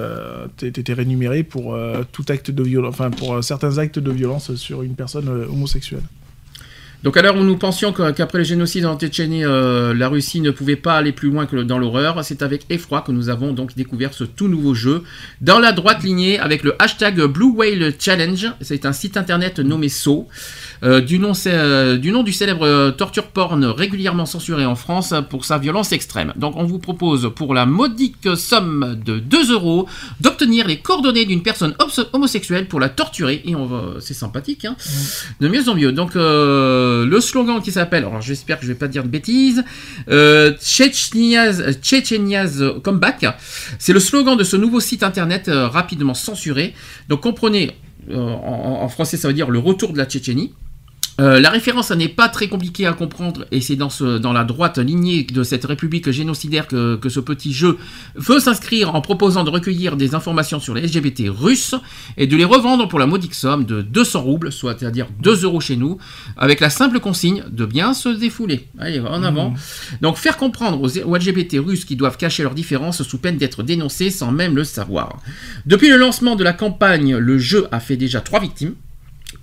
t'é- 0.57 0.73
t'étais 0.73 0.95
rémunéré 0.95 1.43
pour 1.43 1.77
tout 2.13 2.25
acte 2.29 2.51
de 2.51 2.63
violence, 2.63 2.95
enfin, 2.95 3.11
pour 3.11 3.45
certains 3.45 3.77
actes 3.79 3.99
de 3.99 4.11
violence 4.11 4.55
sur 4.55 4.83
une 4.83 4.95
personne 4.95 5.29
homosexuelle. 5.29 6.03
Donc 7.05 7.19
à 7.19 7.23
l'heure 7.23 7.37
où 7.37 7.45
nous 7.45 7.59
pensions 7.59 7.93
qu'après 7.93 8.39
le 8.39 8.45
génocide 8.45 8.87
en 8.87 8.97
Tchétchénie, 8.99 9.43
la 9.43 10.09
Russie 10.09 10.41
ne 10.41 10.51
pouvait 10.51 10.75
pas 10.75 10.95
aller 10.97 11.13
plus 11.13 11.29
loin 11.31 11.45
que 11.45 11.57
dans 11.57 11.79
l'horreur, 11.79 12.25
c'est 12.25 12.41
avec 12.41 12.65
effroi 12.71 13.03
que 13.03 13.13
nous 13.13 13.29
avons 13.29 13.53
donc 13.53 13.77
découvert 13.77 14.15
ce 14.15 14.25
tout 14.25 14.49
nouveau 14.49 14.73
jeu 14.73 15.03
dans 15.43 15.59
la 15.59 15.73
droite 15.73 16.03
lignée 16.03 16.39
avec 16.39 16.63
le 16.63 16.75
hashtag 16.79 17.21
Blue 17.27 17.51
Whale 17.57 17.93
Challenge. 18.01 18.47
C'est 18.63 18.87
un 18.87 18.95
site 18.95 19.19
internet 19.19 19.59
nommé 19.59 19.91
So, 19.91 20.29
euh, 20.85 21.01
du, 21.01 21.19
nom, 21.19 21.35
c'est, 21.35 21.55
euh, 21.55 21.97
du 21.97 22.13
nom 22.13 22.23
du 22.23 22.33
célèbre 22.33 22.67
euh, 22.67 22.91
torture 22.91 23.29
porn 23.29 23.65
régulièrement 23.65 24.27
censuré 24.27 24.67
en 24.67 24.75
France 24.75 25.15
pour 25.31 25.45
sa 25.45 25.59
violence 25.59 25.93
extrême. 25.93 26.33
Donc 26.37 26.57
on 26.57 26.65
vous 26.65 26.79
propose 26.79 27.33
pour 27.35 27.55
la 27.55 27.67
modique 27.67 28.29
somme 28.37 29.01
de 29.05 29.19
2 29.19 29.53
euros 29.53 29.89
d'obtenir 30.21 30.67
les 30.67 30.79
coordonnées 30.79 31.25
d'une 31.25 31.43
personne 31.43 31.75
homosexuelle 32.13 32.69
pour 32.69 32.81
la 32.81 32.89
torturer 32.89 33.43
et 33.45 33.55
on 33.55 33.67
va, 33.67 33.95
c'est 34.01 34.15
sympathique, 34.15 34.65
hein, 34.65 34.77
de 35.41 35.49
mieux 35.49 35.69
en 35.69 35.75
mieux. 35.75 35.93
Donc 35.93 36.17
euh, 36.17 37.07
le 37.07 37.21
slogan 37.21 37.61
qui 37.63 37.73
s'appelle, 37.73 38.05
alors 38.05 38.21
j'espère 38.21 38.59
que 38.59 38.67
je 38.67 38.73
vais 38.73 38.79
pas 38.79 38.89
dire 38.89 39.05
de 39.05 39.09
bêtises, 39.09 39.65
Tchétchenia's, 40.09 41.63
Tchétchenia's 41.81 42.63
Comeback, 42.83 43.27
c'est 43.79 43.93
le 43.93 44.01
slogan 44.01 44.37
de 44.37 44.45
ce 44.45 44.57
nouveau 44.57 44.81
site 44.81 45.03
internet 45.03 45.51
rapidement 45.51 46.15
censuré. 46.15 46.75
Donc 47.09 47.23
comprenez, 47.23 47.73
euh, 48.11 48.17
en, 48.17 48.83
en 48.83 48.89
français 48.89 49.17
ça 49.17 49.29
veut 49.29 49.35
dire 49.35 49.51
le 49.51 49.59
retour 49.59 49.93
de 49.93 49.99
la 49.99 50.05
Tchétchénie. 50.05 50.53
Euh, 51.21 51.39
la 51.39 51.51
référence, 51.51 51.91
n'est 51.93 52.09
pas 52.09 52.29
très 52.29 52.49
compliqué 52.49 52.87
à 52.87 52.93
comprendre 52.93 53.47
et 53.53 53.61
c'est 53.61 53.77
dans, 53.77 53.91
ce, 53.91 54.19
dans 54.19 54.33
la 54.33 54.45
droite 54.45 54.79
lignée 54.79 55.23
de 55.23 55.43
cette 55.45 55.65
république 55.65 56.11
génocidaire 56.11 56.67
que, 56.67 56.97
que 56.97 57.09
ce 57.09 57.21
petit 57.21 57.53
jeu 57.53 57.79
veut 58.17 58.41
s'inscrire 58.41 58.95
en 58.95 59.01
proposant 59.01 59.45
de 59.45 59.51
recueillir 59.51 59.97
des 59.97 60.15
informations 60.15 60.59
sur 60.59 60.75
les 60.75 60.83
LGBT 60.83 61.25
russes 61.29 61.77
et 62.17 62.27
de 62.27 62.37
les 62.37 62.45
revendre 62.45 62.89
pour 62.89 62.99
la 62.99 63.07
modique 63.07 63.35
somme 63.35 63.65
de 63.65 63.83
200 63.83 64.23
roubles, 64.23 64.53
soit 64.53 64.77
c'est-à-dire 64.79 65.07
2 65.21 65.45
euros 65.45 65.61
chez 65.61 65.77
nous, 65.77 65.99
avec 66.37 66.61
la 66.61 66.71
simple 66.71 66.99
consigne 66.99 67.45
de 67.51 67.65
bien 67.65 67.95
se 67.95 68.09
défouler. 68.09 68.69
Allez, 68.79 68.99
en 69.01 69.23
avant. 69.23 69.55
Donc 70.01 70.17
faire 70.17 70.37
comprendre 70.37 70.81
aux, 70.81 70.99
aux 70.99 71.17
LGBT 71.17 71.59
russes 71.59 71.85
qui 71.85 71.97
doivent 71.97 72.17
cacher 72.17 72.43
leurs 72.43 72.55
différences 72.55 73.03
sous 73.03 73.19
peine 73.19 73.37
d'être 73.37 73.63
dénoncés 73.63 74.11
sans 74.11 74.33
même 74.33 74.57
le 74.57 74.65
savoir. 74.65 75.19
Depuis 75.67 75.89
le 75.89 75.97
lancement 75.97 76.35
de 76.35 76.43
la 76.43 76.53
campagne, 76.53 77.17
le 77.17 77.39
jeu 77.39 77.69
a 77.71 77.79
fait 77.79 77.97
déjà 77.97 78.21
trois 78.21 78.41
victimes 78.41 78.75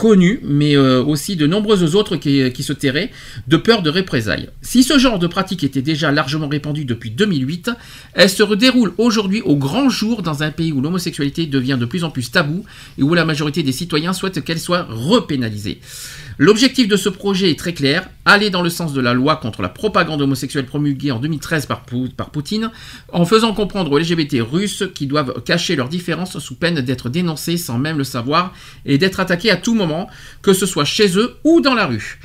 connues, 0.02 0.40
mais 0.42 0.76
euh, 0.76 1.04
aussi 1.04 1.36
de 1.36 1.46
nombreuses 1.46 1.96
autres 1.96 2.16
qui, 2.16 2.52
qui 2.54 2.64
se 2.64 2.74
tairaient 2.74 3.12
de 3.48 3.56
peur 3.56 3.84
de 3.84 3.92
représailles. 3.92 4.50
Si 4.64 4.82
ce 4.82 4.98
genre 4.98 5.20
de 5.20 5.28
pratique 5.28 5.64
était 5.64 5.84
déjà 5.84 6.12
largement 6.12 6.48
répandu 6.48 6.86
depuis 6.86 7.12
2008, 7.12 7.70
elle 8.16 8.28
se 8.28 8.42
déroule 8.56 8.94
aujourd'hui 8.98 9.42
au 9.42 9.56
grand 9.56 9.90
jour 9.90 10.24
dans 10.24 10.42
un 10.42 10.50
pays 10.50 10.72
où 10.72 10.82
l'homosexualité 10.82 11.46
devient 11.46 11.78
de 11.80 11.86
plus 11.86 12.04
en 12.04 12.10
plus 12.10 12.32
tabou 12.32 12.64
et 12.98 13.04
où 13.04 13.14
la 13.14 13.26
majorité 13.26 13.62
des 13.62 13.72
citoyens 13.72 14.14
souhaitent 14.14 14.44
qu'elle 14.44 14.60
soit 14.60 14.88
repénalisée. 14.90 15.80
L'objectif 16.44 16.88
de 16.88 16.98
ce 16.98 17.08
projet 17.08 17.52
est 17.52 17.60
très 17.60 17.72
clair, 17.76 18.10
aller 18.26 18.50
dans 18.50 18.64
le 18.64 18.72
sens 18.72 18.94
de 18.94 19.00
la 19.00 19.14
loi 19.14 19.36
contre 19.36 19.61
la 19.61 19.70
propagande 19.70 20.24
homosexuelle 20.24 20.66
promulguée 20.66 21.11
en 21.11 21.20
2013 21.20 21.68
par, 21.68 21.82
Pou- 21.82 22.10
par 22.18 22.32
Poutine, 22.32 22.72
en 23.14 23.26
faisant 23.26 23.53
comprendre 23.53 23.92
aux 23.92 24.00
LGBT 24.00 24.38
russes 24.42 24.84
qu'ils 24.95 25.08
doivent 25.08 25.44
cacher 25.44 25.76
leurs 25.76 25.88
différences 25.88 26.40
sous 26.40 26.56
peine 26.56 26.82
d'être 26.82 27.10
dénoncés 27.10 27.58
sans 27.58 27.78
même 27.78 28.00
le 28.00 28.03
savoir 28.03 28.56
et 28.88 28.98
d'être 28.98 29.20
attaqués 29.20 29.52
à 29.52 29.56
tout 29.56 29.76
moment, 29.76 30.10
que 30.42 30.53
ce 30.53 30.66
soit 30.66 30.84
chez 30.84 31.16
eux 31.16 31.36
ou 31.44 31.61
dans 31.61 31.76
la 31.76 31.86
rue. 31.86 32.20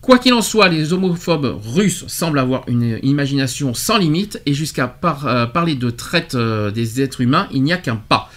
Quoi 0.00 0.20
qu'il 0.20 0.34
en 0.34 0.42
soit, 0.42 0.68
les 0.68 0.92
homophobes 0.92 1.58
russes 1.74 2.04
semblent 2.06 2.38
avoir 2.38 2.62
une 2.68 3.00
imagination 3.02 3.74
sans 3.74 3.98
limite 3.98 4.40
et 4.46 4.54
jusqu'à 4.54 4.96
euh, 5.24 5.46
parler 5.46 5.74
de 5.74 5.90
traite 5.90 6.36
euh, 6.36 6.70
des 6.70 7.02
êtres 7.02 7.20
humains, 7.20 7.48
il 7.50 7.64
n'y 7.64 7.72
a 7.72 7.78
qu'un 7.78 7.96
pas. 7.96 8.30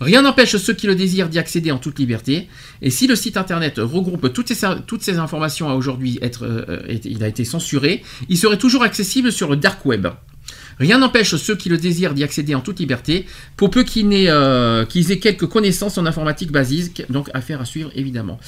Rien 0.00 0.22
n'empêche 0.22 0.56
ceux 0.56 0.74
qui 0.74 0.86
le 0.86 0.94
désirent 0.94 1.28
d'y 1.28 1.38
accéder 1.38 1.70
en 1.70 1.78
toute 1.78 1.98
liberté. 1.98 2.48
Et 2.82 2.90
si 2.90 3.06
le 3.06 3.16
site 3.16 3.36
internet 3.36 3.74
regroupe 3.78 4.32
toutes 4.32 4.52
ces, 4.52 4.66
toutes 4.86 5.02
ces 5.02 5.18
informations 5.18 5.68
à 5.68 5.74
aujourd'hui 5.74 6.18
être, 6.22 6.44
euh, 6.44 6.82
il 7.04 7.22
a 7.22 7.28
été 7.28 7.44
censuré, 7.44 8.02
il 8.28 8.36
serait 8.36 8.58
toujours 8.58 8.82
accessible 8.82 9.30
sur 9.32 9.48
le 9.50 9.56
dark 9.56 9.84
web. 9.86 10.06
Rien 10.80 10.98
n'empêche 10.98 11.36
ceux 11.36 11.54
qui 11.54 11.68
le 11.68 11.76
désirent 11.78 12.14
d'y 12.14 12.24
accéder 12.24 12.54
en 12.54 12.60
toute 12.60 12.80
liberté, 12.80 13.26
pour 13.56 13.70
peu 13.70 13.84
qu'ils 13.84 14.08
euh, 14.28 14.84
qu'ils 14.84 15.12
aient 15.12 15.20
quelques 15.20 15.46
connaissances 15.46 15.98
en 15.98 16.06
informatique 16.06 16.50
basique, 16.50 17.04
donc 17.10 17.30
affaire 17.32 17.60
à 17.60 17.64
suivre 17.64 17.90
évidemment. 17.94 18.40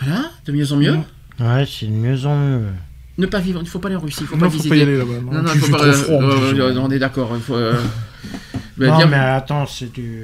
Voilà, 0.00 0.30
de 0.46 0.52
mieux 0.52 0.72
en 0.72 0.76
mieux. 0.76 0.96
Ouais, 1.40 1.66
c'est 1.66 1.86
de 1.86 1.92
mieux 1.92 2.26
en 2.26 2.36
mieux. 2.38 2.66
Ne 3.16 3.26
pas 3.26 3.40
vivre, 3.40 3.60
il 3.60 3.64
ne 3.64 3.68
faut 3.68 3.78
pas 3.80 3.88
aller 3.88 3.96
en 3.96 4.00
Russie, 4.00 4.18
il 4.20 4.26
faut 4.26 4.36
Non, 4.36 4.42
pas 4.42 4.46
faut 4.50 4.52
visiter. 4.58 4.68
pas 4.68 4.76
y 4.76 4.82
aller 4.82 4.98
là-bas, 4.98 5.12
non. 5.24 5.42
Non, 5.42 5.50
il 5.52 5.60
faut 5.60 5.72
pas. 5.76 5.84
euh, 5.84 5.94
euh, 6.10 6.76
on 6.78 6.90
est 6.90 6.98
d'accord, 7.00 7.32
il 7.34 7.40
faut. 7.42 7.56
Euh, 8.80 8.86
bah, 8.86 8.92
non, 8.92 8.96
bien- 8.98 9.06
mais 9.06 9.16
attends, 9.16 9.66
c'est 9.66 9.92
du. 9.92 10.22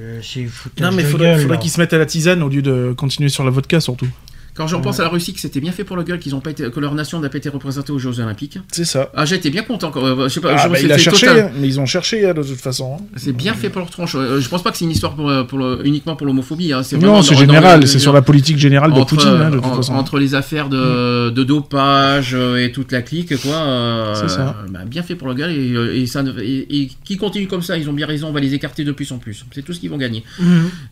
Foutage 0.49 0.91
Non, 0.91 0.95
mais 0.97 1.03
de 1.03 1.09
faudrait, 1.09 1.39
faudrait 1.39 1.59
qu'ils 1.59 1.71
se 1.71 1.81
mettent 1.81 1.93
à 1.93 1.99
la 1.99 2.07
tisane 2.07 2.43
au 2.43 2.49
lieu 2.49 2.63
de 2.63 2.95
continuer 2.97 3.29
sur 3.29 3.45
la 3.45 3.51
vodka, 3.51 3.81
surtout. 3.81 4.09
Quand 4.55 4.67
je 4.69 4.77
repense 4.77 5.01
à 5.01 5.03
la 5.03 5.09
Russie, 5.09 5.33
que 5.35 5.41
c'était 5.41 5.61
bien 5.61 5.73
fait 5.73 5.83
pour 5.85 5.97
le 5.97 6.05
gueule, 6.05 6.19
qu'ils 6.21 6.35
ont 6.35 6.41
pas 6.41 6.51
été, 6.51 6.71
que 6.71 6.79
leur 6.81 6.95
nation 6.95 7.19
n'a 7.21 7.29
pas 7.29 7.39
été 7.39 7.49
représentée 7.49 7.91
aux 7.93 7.99
Jeux 7.99 8.21
Olympiques. 8.21 8.59
C'est 8.71 8.85
ça. 8.85 9.11
Ah, 9.17 9.25
été 9.25 9.51
bien 9.51 9.63
content. 9.63 9.91
Quand, 9.91 10.05
euh, 10.05 10.29
je 10.29 10.35
sais 10.35 10.41
pas, 10.41 10.55
Ah, 10.57 10.63
je- 10.65 10.69
bah, 10.73 10.79
il 10.81 10.93
a 10.93 10.97
cherché, 10.99 11.27
total. 11.27 11.47
hein, 11.47 11.51
mais 11.59 11.67
ils 11.67 11.81
ont 11.81 11.87
cherché 11.87 12.25
hein, 12.29 12.35
de 12.35 12.43
toute 12.43 12.61
façon. 12.61 12.99
hein. 13.01 13.05
C'est 13.17 13.33
bien 13.33 13.55
fait 13.55 13.69
pour 13.69 13.81
leur 13.81 13.91
tronche. 13.91 14.15
Euh, 14.15 14.41
Je 14.41 14.49
pense 14.49 14.63
pas 14.63 14.71
que 14.71 14.77
c'est 14.77 14.85
une 14.85 14.93
histoire 14.93 15.15
pour, 15.17 15.29
euh, 15.29 15.43
pour 15.43 15.59
le- 15.59 15.81
uniquement 15.85 16.15
pour 16.15 16.27
l'homophobie. 16.27 16.73
hein. 16.73 16.83
Non, 17.01 17.21
c'est 17.23 17.35
général, 17.35 17.87
c'est 17.89 17.99
sur 17.99 18.13
la 18.13 18.23
politique 18.23 18.59
générale 18.59 18.93
de 18.93 19.01
entre, 19.01 19.17
Poutine, 19.17 19.31
hein, 19.31 19.51
de 19.51 19.57
toute 19.57 19.65
en- 19.67 19.75
façon. 19.77 19.95
entre 19.95 20.19
les 20.21 20.35
affaires 20.37 20.69
de, 20.69 21.31
de 21.31 21.43
dopage 21.43 22.35
euh, 22.35 22.65
et 22.65 22.71
toute 22.71 22.93
la 22.93 23.03
clique, 23.03 23.37
quoi. 23.43 23.55
euh, 23.57 24.15
C'est 24.15 24.29
ça. 24.29 24.55
bah, 24.71 24.81
bien 24.87 25.03
fait 25.03 25.17
pour 25.17 25.27
le 25.29 25.35
gars 25.35 25.51
et, 25.51 26.03
et 26.03 26.07
ça, 26.07 26.23
et, 26.41 26.83
et 26.83 26.91
qui 27.05 27.17
continue 27.17 27.49
comme 27.49 27.63
ça, 27.63 27.77
ils 27.77 27.89
ont 27.91 27.93
bien 27.93 28.07
raison. 28.07 28.29
On 28.29 28.33
va 28.33 28.41
les 28.41 28.55
écarter 28.55 28.85
de 28.85 28.93
plus 28.93 29.11
en 29.11 29.19
plus. 29.19 29.45
C'est 29.53 29.63
tout 29.63 29.73
ce 29.73 29.81
qu'ils 29.81 29.91
vont 29.91 29.99
gagner. 29.99 30.23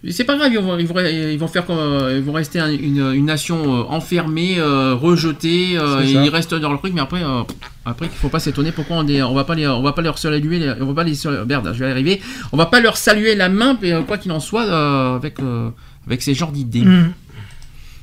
Et 0.02 0.10
C'est 0.10 0.24
pas 0.24 0.36
grave, 0.36 0.50
ils 0.52 0.58
vont, 0.58 0.76
ils 0.78 0.86
vont, 0.86 0.94
ils 0.98 1.38
vont 1.38 1.46
faire 1.48 1.64
comme, 1.64 1.78
ils 2.16 2.22
vont 2.22 2.32
rester 2.32 2.58
un- 2.58 2.70
une, 2.72 3.12
une 3.14 3.26
nation 3.26 3.51
euh, 3.54 3.84
enfermée, 3.88 4.56
euh, 4.58 4.94
rejetée. 4.94 5.76
euh, 5.78 6.00
et 6.00 6.12
ça. 6.14 6.22
ils 6.24 6.28
restent 6.28 6.54
dans 6.54 6.72
le 6.72 6.78
truc, 6.78 6.92
mais 6.94 7.00
après, 7.00 7.22
euh, 7.22 7.42
après, 7.84 8.06
il 8.06 8.12
faut 8.12 8.28
pas 8.28 8.38
s'étonner 8.40 8.72
pourquoi 8.72 8.96
on, 8.96 9.06
est- 9.08 9.22
on 9.22 9.34
va 9.34 9.44
pas 9.44 9.54
les, 9.54 9.66
on 9.66 9.82
va 9.82 9.92
pas 9.92 10.02
leur 10.02 10.18
saluer, 10.18 10.72
on 10.80 10.86
va 10.86 10.94
pas 10.94 11.04
les, 11.04 11.14
merde, 11.46 11.72
je 11.74 11.84
vais 11.84 11.90
arriver. 11.90 12.20
On 12.52 12.56
va 12.56 12.66
pas 12.66 12.80
leur 12.80 12.96
saluer 12.96 13.34
la 13.34 13.48
main, 13.48 13.78
mais, 13.80 13.92
euh, 13.92 14.02
quoi 14.02 14.18
qu'il 14.18 14.32
en 14.32 14.40
soit, 14.40 14.64
euh, 14.66 15.16
avec, 15.16 15.40
euh, 15.40 15.70
avec 16.06 16.22
ces 16.22 16.34
genres 16.34 16.52
d'idées. 16.52 16.82
Mhm. 16.82 17.12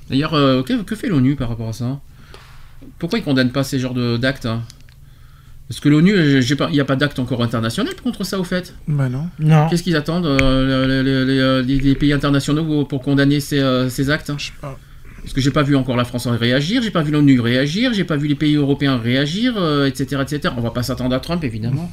D'ailleurs, 0.10 0.34
euh, 0.34 0.64
que, 0.64 0.82
que 0.82 0.95
fait 0.95 1.08
l'ONU 1.08 1.36
par 1.36 1.50
rapport 1.50 1.69
à 1.69 1.74
ça? 1.74 2.00
Pourquoi 2.98 3.19
ils 3.19 3.24
condamnent 3.24 3.52
pas 3.52 3.64
ces 3.64 3.80
genres 3.80 3.94
d'actes 4.18 4.45
hein? 4.45 4.61
Parce 5.68 5.82
que 5.82 5.90
l'ONU, 5.90 6.14
euh, 6.16 6.42
pas- 6.58 6.68
il 6.69 6.74
n'y 6.74 6.80
a 6.80 6.86
pas 6.86 6.95
d'acte 6.95 7.19
encore 7.19 7.44
international 7.44 7.94
contre 8.03 8.24
ça 8.24 8.40
au 8.40 8.44
fait. 8.44 8.74
Bah 8.88 9.08
non. 9.08 9.30
Non. 9.38 9.69
Qu'est-ce 9.69 9.84
qu'ils 9.84 9.95
attendent 9.95 10.26
euh, 10.26 10.88
les, 10.88 11.03
les- 11.03 11.26
les- 11.26 11.61
les- 11.64 11.80
les 11.90 11.94
pays 11.95 12.11
internationaux 12.11 12.86
pour 12.86 13.02
condamner 13.03 13.40
ces, 13.40 13.60
euh, 13.60 13.88
ces 13.88 14.10
actes? 14.10 14.32
Parce 15.30 15.35
que 15.35 15.41
j'ai 15.41 15.51
pas 15.51 15.61
vu 15.61 15.75
encore 15.75 15.95
la 15.95 16.06
France 16.06 16.25
réagir, 16.25 16.82
j'ai 16.82 16.90
pas 16.90 17.03
vu 17.03 17.11
l'ONU 17.11 17.40
réagir, 17.40 17.93
j'ai 17.93 18.03
pas 18.03 18.17
vu 18.17 18.27
les 18.27 18.33
pays 18.33 18.56
européens 18.56 18.98
réagir, 18.98 19.53
euh, 19.58 19.85
etc., 19.85 20.24
etc. 20.24 20.56
On 20.58 20.61
va 20.61 20.72
pas 20.72 20.82
s'attendre 20.82 21.14
à 21.14 21.19
Trump 21.19 21.43
évidemment. 21.43 21.91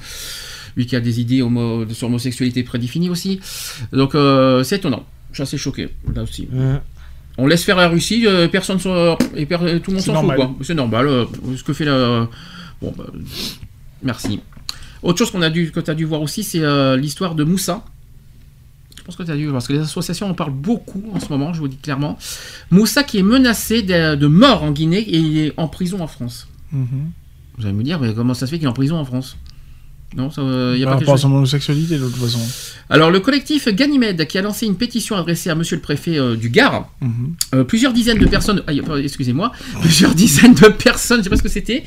lui 0.74 0.86
qui 0.86 0.96
a 0.96 1.00
des 1.00 1.20
idées 1.20 1.42
homo- 1.42 1.86
sur 1.92 2.06
l'homosexualité 2.06 2.62
prédéfinies 2.62 3.10
aussi. 3.10 3.40
Donc 3.92 4.14
euh, 4.14 4.62
c'est 4.64 4.76
étonnant. 4.76 5.04
Je 5.32 5.36
suis 5.36 5.42
assez 5.42 5.58
choqué 5.58 5.90
là 6.14 6.22
aussi. 6.22 6.48
Ouais. 6.50 6.80
On 7.36 7.46
laisse 7.46 7.62
faire 7.62 7.76
la 7.76 7.88
Russie, 7.88 8.26
euh, 8.26 8.48
personne 8.48 8.78
et 9.36 9.44
per- 9.44 9.58
tout 9.82 9.90
le 9.90 9.96
monde 9.96 10.02
s'en 10.02 10.14
fout 10.14 10.22
quoi. 10.36 10.54
C'est 10.62 10.74
normal. 10.74 11.06
ce 11.58 11.62
que 11.62 11.74
fait 11.74 11.84
la. 11.84 12.28
Bon, 12.80 12.94
bah, 12.96 13.04
merci. 14.02 14.40
Autre 15.02 15.18
chose 15.18 15.30
qu'on 15.30 15.42
a 15.42 15.50
dû, 15.50 15.70
que 15.72 15.80
tu 15.80 15.90
as 15.90 15.94
dû 15.94 16.06
voir 16.06 16.22
aussi, 16.22 16.42
c'est 16.42 16.62
l'histoire 16.96 17.34
de 17.34 17.44
Moussa. 17.44 17.84
Je 19.06 19.12
pense 19.12 19.18
que 19.18 19.22
tu 19.22 19.30
as 19.30 19.36
dû 19.36 19.48
parce 19.52 19.68
que 19.68 19.72
les 19.72 19.78
associations 19.78 20.28
en 20.28 20.34
parlent 20.34 20.50
beaucoup 20.50 21.00
en 21.14 21.20
ce 21.20 21.28
moment, 21.28 21.52
je 21.52 21.60
vous 21.60 21.68
dis 21.68 21.76
clairement. 21.76 22.18
Moussa 22.72 23.04
qui 23.04 23.18
est 23.18 23.22
menacé 23.22 23.82
de, 23.82 24.16
de 24.16 24.26
mort 24.26 24.64
en 24.64 24.72
Guinée 24.72 24.98
et 24.98 25.18
il 25.18 25.38
est 25.38 25.52
en 25.56 25.68
prison 25.68 26.00
en 26.00 26.08
France. 26.08 26.48
Mhm. 26.72 27.12
Vous 27.56 27.64
allez 27.66 27.72
me 27.72 27.84
dire, 27.84 28.00
mais 28.00 28.12
comment 28.14 28.34
ça 28.34 28.46
se 28.46 28.50
fait 28.50 28.58
qu'il 28.58 28.66
est 28.66 28.70
en 28.70 28.72
prison 28.72 28.96
en 28.96 29.04
France? 29.04 29.36
Non, 30.16 30.30
il 30.38 30.78
n'y 30.78 30.84
a 30.84 30.86
pas 30.86 30.96
quelque 30.98 31.10
à 31.10 31.16
son 31.16 31.28
homosexualité, 31.32 31.98
de 31.98 32.04
toute 32.08 32.16
façon. 32.16 32.38
Alors, 32.88 33.10
le 33.10 33.20
collectif 33.20 33.68
Ganymède 33.68 34.26
qui 34.26 34.38
a 34.38 34.42
lancé 34.42 34.64
une 34.66 34.76
pétition 34.76 35.16
adressée 35.16 35.50
à 35.50 35.54
monsieur 35.54 35.76
le 35.76 35.82
préfet 35.82 36.18
euh, 36.18 36.36
du 36.36 36.48
Gard, 36.50 36.88
Mhm. 37.02 37.34
euh, 37.54 37.64
plusieurs 37.64 37.92
dizaines 37.92 38.18
de 38.18 38.26
personnes, 38.26 38.62
pardon, 38.62 38.96
excusez-moi, 39.02 39.52
plusieurs 39.82 40.14
dizaines 40.14 40.54
de 40.54 40.68
personnes, 40.68 41.18
je 41.18 41.24
sais 41.24 41.30
pas 41.30 41.36
ce 41.36 41.42
que 41.42 41.48
c'était, 41.48 41.84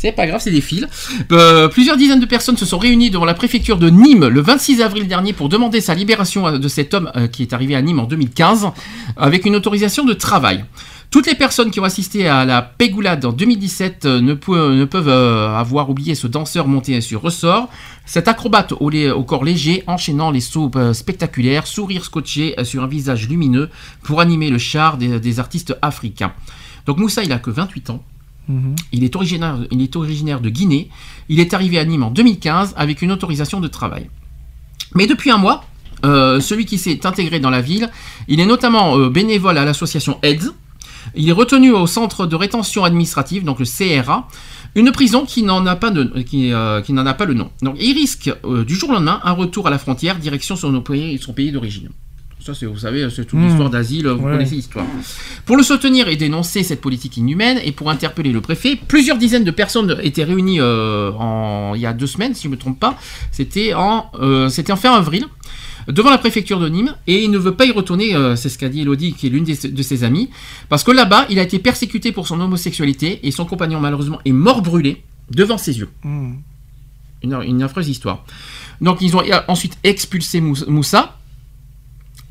c'est 0.00 0.12
pas 0.12 0.26
grave, 0.26 0.40
c'est 0.42 0.50
des 0.50 0.60
fils. 0.60 0.86
Euh, 1.30 1.68
plusieurs 1.68 1.96
dizaines 1.96 2.20
de 2.20 2.26
personnes 2.26 2.56
se 2.56 2.66
sont 2.66 2.78
réunies 2.78 3.10
devant 3.10 3.24
la 3.24 3.34
préfecture 3.34 3.78
de 3.78 3.88
Nîmes 3.90 4.26
le 4.26 4.40
26 4.40 4.80
avril 4.82 5.06
dernier 5.06 5.32
pour 5.32 5.48
demander 5.48 5.80
sa 5.80 5.94
libération 5.94 6.46
euh, 6.48 6.58
de 6.58 6.68
cet 6.68 6.94
homme 6.94 7.10
euh, 7.16 7.28
qui 7.28 7.42
est 7.42 7.52
arrivé 7.52 7.74
à 7.76 7.82
Nîmes 7.82 8.00
en 8.00 8.04
2015 8.04 8.66
avec 9.16 9.44
une 9.44 9.54
autorisation 9.56 10.04
de 10.04 10.12
travail. 10.14 10.64
Toutes 11.10 11.26
les 11.26 11.34
personnes 11.34 11.72
qui 11.72 11.80
ont 11.80 11.84
assisté 11.84 12.28
à 12.28 12.44
la 12.44 12.62
Pégoulade 12.62 13.24
en 13.24 13.32
2017 13.32 14.04
euh, 14.06 14.20
ne, 14.20 14.34
pou- 14.34 14.54
ne 14.54 14.84
peuvent 14.84 15.08
euh, 15.08 15.48
avoir 15.56 15.90
oublié 15.90 16.14
ce 16.14 16.28
danseur 16.28 16.68
monté 16.68 17.00
sur 17.00 17.20
ressort, 17.20 17.68
cet 18.06 18.28
acrobate 18.28 18.72
au, 18.78 18.90
corps 19.24 19.42
léger 19.44 19.82
enchaînant 19.88 20.30
les 20.30 20.40
sauts 20.40 20.70
euh, 20.76 20.92
spectaculaires, 20.92 21.66
sourire 21.66 22.04
scotché 22.04 22.54
euh, 22.60 22.64
sur 22.64 22.84
un 22.84 22.86
visage 22.86 23.28
lumineux 23.28 23.70
pour 24.04 24.20
animer 24.20 24.50
le 24.50 24.58
char 24.58 24.98
des, 24.98 25.18
des 25.18 25.40
artistes 25.40 25.76
africains. 25.82 26.32
Donc 26.86 26.98
Moussa, 26.98 27.24
il 27.24 27.32
a 27.32 27.38
que 27.40 27.50
28 27.50 27.90
ans. 27.90 28.04
Mhm. 28.48 28.76
Il 28.92 29.02
est, 29.02 29.16
originaire, 29.16 29.58
il 29.72 29.82
est 29.82 29.96
originaire 29.96 30.40
de 30.40 30.48
Guinée. 30.48 30.90
Il 31.28 31.40
est 31.40 31.54
arrivé 31.54 31.80
à 31.80 31.84
Nîmes 31.84 32.04
en 32.04 32.10
2015 32.12 32.74
avec 32.76 33.02
une 33.02 33.10
autorisation 33.10 33.60
de 33.60 33.66
travail. 33.66 34.08
Mais 34.94 35.08
depuis 35.08 35.30
un 35.32 35.38
mois, 35.38 35.64
euh, 36.04 36.38
celui 36.40 36.66
qui 36.66 36.78
s'est 36.78 37.04
intégré 37.04 37.40
dans 37.40 37.50
la 37.50 37.60
ville, 37.60 37.90
il 38.28 38.38
est 38.38 38.46
notamment 38.46 38.96
euh, 38.96 39.08
bénévole 39.10 39.58
à 39.58 39.64
l'association 39.64 40.18
AIDS. 40.22 40.52
Il 41.14 41.28
est 41.28 41.32
retenu 41.32 41.72
au 41.72 41.86
centre 41.86 42.26
de 42.26 42.36
rétention 42.36 42.84
administrative, 42.84 43.44
donc 43.44 43.58
le 43.60 43.64
CRA, 43.66 44.28
une 44.74 44.92
prison 44.92 45.24
qui 45.24 45.42
n'en 45.42 45.66
a 45.66 45.76
pas 45.76 45.90
de, 45.90 46.04
qui, 46.22 46.52
euh, 46.52 46.80
qui 46.80 46.92
n'en 46.92 47.06
a 47.06 47.14
pas 47.14 47.24
le 47.24 47.34
nom. 47.34 47.50
Donc 47.62 47.76
il 47.80 47.92
risque 47.94 48.30
euh, 48.44 48.64
du 48.64 48.74
jour 48.74 48.90
au 48.90 48.92
lendemain 48.92 49.20
un 49.24 49.32
retour 49.32 49.66
à 49.66 49.70
la 49.70 49.78
frontière, 49.78 50.16
direction 50.16 50.56
son 50.56 50.80
pays, 50.80 51.18
son 51.20 51.32
pays 51.32 51.50
d'origine. 51.52 51.88
Ça, 52.42 52.54
c'est, 52.54 52.64
vous 52.64 52.78
savez, 52.78 53.06
c'est 53.10 53.26
toute 53.26 53.38
Mmh. 53.38 53.48
l'histoire 53.48 53.68
d'asile, 53.68 54.06
vous 54.08 54.24
Ouais. 54.24 54.32
connaissez 54.32 54.54
l'histoire. 54.54 54.86
Pour 55.44 55.58
le 55.58 55.62
soutenir 55.62 56.08
et 56.08 56.16
dénoncer 56.16 56.62
cette 56.62 56.80
politique 56.80 57.18
inhumaine 57.18 57.60
et 57.62 57.70
pour 57.70 57.90
interpeller 57.90 58.32
le 58.32 58.40
préfet, 58.40 58.78
plusieurs 58.88 59.18
dizaines 59.18 59.44
de 59.44 59.50
personnes 59.50 59.98
étaient 60.02 60.24
réunies 60.24 60.58
euh, 60.58 61.12
en, 61.18 61.74
il 61.74 61.82
y 61.82 61.86
a 61.86 61.92
deux 61.92 62.06
semaines, 62.06 62.34
si 62.34 62.44
je 62.44 62.48
ne 62.48 62.52
me 62.54 62.58
trompe 62.58 62.80
pas. 62.80 62.96
C'était 63.30 63.74
en, 63.74 64.10
euh, 64.20 64.48
c'était 64.48 64.72
en 64.72 64.76
fin 64.76 64.94
avril, 64.94 65.26
devant 65.88 66.10
la 66.10 66.18
préfecture 66.18 66.58
de 66.60 66.68
Nîmes, 66.68 66.94
et 67.06 67.22
il 67.24 67.30
ne 67.30 67.38
veut 67.38 67.54
pas 67.54 67.64
y 67.66 67.70
retourner, 67.72 68.14
euh, 68.14 68.36
c'est 68.36 68.48
ce 68.48 68.58
qu'a 68.58 68.68
dit 68.68 68.80
Elodie, 68.82 69.12
qui 69.14 69.26
est 69.26 69.30
l'une 69.30 69.44
de 69.44 69.82
ses 69.82 70.04
amies, 70.04 70.30
parce 70.68 70.84
que 70.84 70.90
là-bas, 70.90 71.26
il 71.30 71.38
a 71.38 71.42
été 71.42 71.58
persécuté 71.58 72.12
pour 72.12 72.26
son 72.26 72.40
homosexualité 72.40 73.20
et 73.26 73.30
son 73.30 73.44
compagnon, 73.46 73.80
malheureusement, 73.80 74.18
est 74.24 74.32
mort 74.32 74.62
brûlé 74.62 75.02
devant 75.30 75.58
ses 75.58 75.78
yeux. 75.78 75.88
Mhm. 76.04 76.38
Une, 77.22 77.34
une 77.46 77.62
affreuse 77.62 77.88
histoire. 77.88 78.24
Donc 78.80 78.98
ils 79.02 79.14
ont 79.14 79.22
ensuite 79.48 79.76
expulsé 79.84 80.40
Mous- 80.40 80.64
Moussa. 80.68 81.16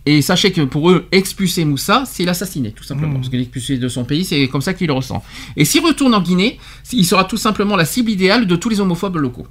Et 0.05 0.21
sachez 0.23 0.51
que 0.51 0.61
pour 0.61 0.89
eux, 0.89 1.05
expulser 1.11 1.65
Moussa, 1.65 2.03
c'est 2.07 2.23
l'assassiner, 2.25 2.71
tout 2.71 2.83
simplement. 2.83 3.11
Mhm. 3.13 3.17
Parce 3.19 3.29
que 3.29 3.35
l'expulser 3.37 3.77
de 3.77 3.87
son 3.87 4.05
pays, 4.05 4.25
c'est 4.25 4.47
comme 4.47 4.61
ça 4.61 4.73
qu'il 4.73 4.87
le 4.87 4.93
ressent. 4.93 5.23
Et 5.55 5.65
s'il 5.65 5.85
retourne 5.85 6.15
en 6.15 6.21
Guinée, 6.21 6.57
il 6.93 7.05
sera 7.05 7.25
tout 7.25 7.37
simplement 7.37 7.75
la 7.75 7.85
cible 7.85 8.09
idéale 8.09 8.47
de 8.47 8.55
tous 8.55 8.69
les 8.69 8.79
homophobes 8.79 9.17
locaux. 9.17 9.45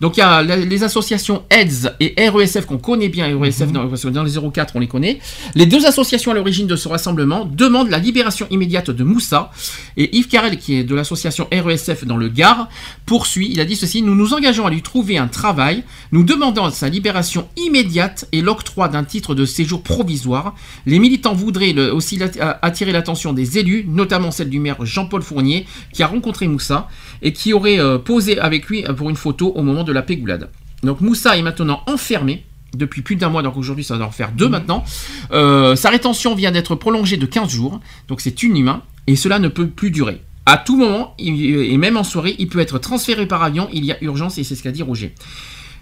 Donc 0.00 0.16
il 0.16 0.20
y 0.20 0.22
a 0.22 0.42
les 0.42 0.82
associations 0.84 1.42
AIDS 1.50 1.94
et 2.00 2.28
RESF 2.28 2.66
qu'on 2.66 2.78
connaît 2.78 3.08
bien, 3.08 3.26
RESF 3.38 3.68
que 3.72 4.08
dans 4.08 4.22
les 4.22 4.32
04 4.52 4.76
on 4.76 4.80
les 4.80 4.88
connaît. 4.88 5.18
Les 5.54 5.66
deux 5.66 5.86
associations 5.86 6.30
à 6.32 6.34
l'origine 6.34 6.66
de 6.66 6.76
ce 6.76 6.88
rassemblement 6.88 7.44
demandent 7.44 7.88
la 7.90 7.98
libération 7.98 8.46
immédiate 8.50 8.90
de 8.90 9.04
Moussa. 9.04 9.50
Et 9.96 10.16
Yves 10.16 10.28
Carrel 10.28 10.58
qui 10.58 10.74
est 10.76 10.84
de 10.84 10.94
l'association 10.94 11.48
RESF 11.52 12.04
dans 12.04 12.16
le 12.16 12.28
Gard 12.28 12.68
poursuit, 13.06 13.48
il 13.52 13.60
a 13.60 13.64
dit 13.64 13.76
ceci, 13.76 14.02
nous 14.02 14.14
nous 14.14 14.34
engageons 14.34 14.66
à 14.66 14.70
lui 14.70 14.82
trouver 14.82 15.18
un 15.18 15.28
travail, 15.28 15.84
nous 16.12 16.24
demandons 16.24 16.70
sa 16.70 16.88
libération 16.88 17.48
immédiate 17.56 18.26
et 18.32 18.42
l'octroi 18.42 18.88
d'un 18.88 19.04
titre 19.04 19.34
de 19.34 19.44
séjour 19.44 19.82
provisoire. 19.82 20.54
Les 20.86 20.98
militants 20.98 21.34
voudraient 21.34 21.72
le- 21.72 21.92
aussi 21.94 22.18
attirer 22.62 22.92
l'attention 22.92 23.32
des 23.32 23.58
élus, 23.58 23.84
notamment 23.88 24.30
celle 24.30 24.50
du 24.50 24.58
maire 24.60 24.84
Jean-Paul 24.84 25.22
Fournier 25.22 25.66
qui 25.92 26.02
a 26.02 26.06
rencontré 26.06 26.48
Moussa 26.48 26.88
et 27.26 27.32
qui 27.32 27.52
aurait 27.52 27.80
euh, 27.80 27.98
posé 27.98 28.38
avec 28.38 28.66
lui 28.66 28.86
euh, 28.86 28.92
pour 28.92 29.10
une 29.10 29.16
photo 29.16 29.52
au 29.56 29.62
moment 29.62 29.82
de 29.82 29.92
la 29.92 30.02
pégoulade. 30.02 30.48
Donc 30.84 31.00
Moussa 31.00 31.36
est 31.36 31.42
maintenant 31.42 31.82
enfermé 31.88 32.44
depuis 32.72 33.02
plus 33.02 33.16
d'un 33.16 33.30
mois, 33.30 33.42
donc 33.42 33.56
aujourd'hui 33.56 33.82
ça 33.82 33.96
doit 33.96 34.06
en 34.06 34.12
faire 34.12 34.30
deux 34.30 34.48
maintenant. 34.48 34.84
Euh, 35.32 35.74
sa 35.74 35.90
rétention 35.90 36.36
vient 36.36 36.52
d'être 36.52 36.76
prolongée 36.76 37.16
de 37.16 37.26
15 37.26 37.50
jours, 37.50 37.80
donc 38.06 38.20
c'est 38.20 38.44
inhumain, 38.44 38.82
et 39.08 39.16
cela 39.16 39.40
ne 39.40 39.48
peut 39.48 39.66
plus 39.66 39.90
durer. 39.90 40.20
À 40.46 40.56
tout 40.56 40.76
moment, 40.76 41.16
et 41.18 41.76
même 41.76 41.96
en 41.96 42.04
soirée, 42.04 42.36
il 42.38 42.46
peut 42.46 42.60
être 42.60 42.78
transféré 42.78 43.26
par 43.26 43.42
avion, 43.42 43.68
il 43.72 43.84
y 43.84 43.90
a 43.90 43.96
urgence, 44.02 44.38
et 44.38 44.44
c'est 44.44 44.54
ce 44.54 44.62
qu'a 44.62 44.70
dit 44.70 44.84
Roger. 44.84 45.12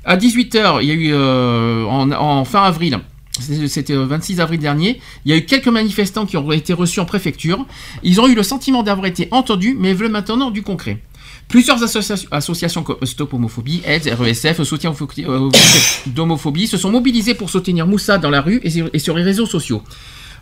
À 0.07 0.17
18h, 0.17 0.79
il 0.81 0.89
y 0.89 0.91
a 0.91 0.95
eu, 0.95 1.13
euh, 1.13 1.85
en, 1.85 2.11
en 2.11 2.45
fin 2.47 2.63
avril, 2.63 3.01
c'était 3.41 3.95
le 3.95 4.05
26 4.05 4.41
avril 4.41 4.61
dernier, 4.61 5.01
il 5.25 5.31
y 5.31 5.35
a 5.35 5.37
eu 5.37 5.45
quelques 5.45 5.69
manifestants 5.69 6.25
qui 6.25 6.39
ont 6.39 6.53
été 6.53 6.73
reçus 6.73 7.01
en 7.01 7.05
préfecture. 7.05 7.67
Ils 8.03 8.21
ont 8.21 8.29
eu 8.29 8.35
le 8.35 8.43
sentiment 8.43 8.83
d'avoir 8.83 9.07
été 9.07 9.29
entendus, 9.33 9.77
mais 9.79 9.93
veulent 9.93 10.11
maintenant 10.11 10.51
du 10.51 10.63
concret. 10.63 11.01
Plusieurs 11.49 11.83
associa- 11.85 12.27
associations 12.31 12.83
comme 12.83 12.97
Stop 13.05 13.33
Homophobie, 13.35 13.83
AIDS, 13.87 14.09
RESF, 14.19 14.63
Soutien 14.65 14.91
victimes 14.93 15.51
d'homophobie 16.07 16.67
se 16.67 16.77
sont 16.77 16.91
mobilisées 16.91 17.35
pour 17.35 17.49
soutenir 17.51 17.87
Moussa 17.87 18.19
dans 18.19 18.31
la 18.31 18.41
rue 18.41 18.61
et 18.65 18.71
sur- 18.71 18.91
et 18.93 18.99
sur 18.99 19.17
les 19.17 19.23
réseaux 19.23 19.47
sociaux. 19.47 19.83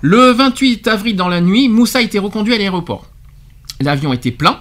Le 0.00 0.30
28 0.32 0.88
avril 0.88 1.16
dans 1.16 1.28
la 1.28 1.40
nuit, 1.40 1.68
Moussa 1.68 1.98
a 1.98 2.02
été 2.02 2.18
reconduit 2.18 2.54
à 2.54 2.58
l'aéroport. 2.58 3.06
L'avion 3.80 4.12
était 4.12 4.30
plein 4.30 4.60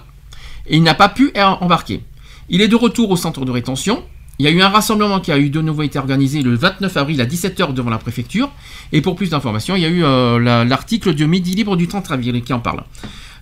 et 0.68 0.78
il 0.78 0.84
n'a 0.84 0.94
pas 0.94 1.10
pu 1.10 1.32
er- 1.36 1.58
embarquer. 1.62 2.04
Il 2.50 2.62
est 2.62 2.68
de 2.68 2.76
retour 2.76 3.10
au 3.12 3.16
centre 3.16 3.46
de 3.46 3.52
rétention. 3.52 4.04
Il 4.40 4.46
y 4.46 4.48
a 4.48 4.52
eu 4.52 4.62
un 4.62 4.70
rassemblement 4.70 5.20
qui 5.20 5.32
a 5.32 5.38
eu 5.38 5.50
de 5.52 5.62
nouveau 5.62 5.84
été 5.84 6.00
organisé 6.00 6.42
le 6.42 6.56
29 6.56 6.98
avril 6.98 7.22
à 7.22 7.26
17h 7.26 7.74
devant 7.74 7.92
la 7.92 8.00
préfecture. 8.00 8.52
Et 8.92 9.02
pour 9.02 9.16
plus 9.16 9.30
d'informations, 9.30 9.76
il 9.76 9.84
y 9.84 9.86
a 9.86 9.90
eu 9.90 10.04
euh, 10.04 10.40
la- 10.40 10.66
l'article 10.66 11.14
de 11.14 11.26
Midi 11.26 11.54
Libre 11.56 11.78
du 11.78 11.88
30 11.88 12.10
avril 12.12 12.42
qui 12.42 12.52
en 12.52 12.60
parle. 12.60 12.84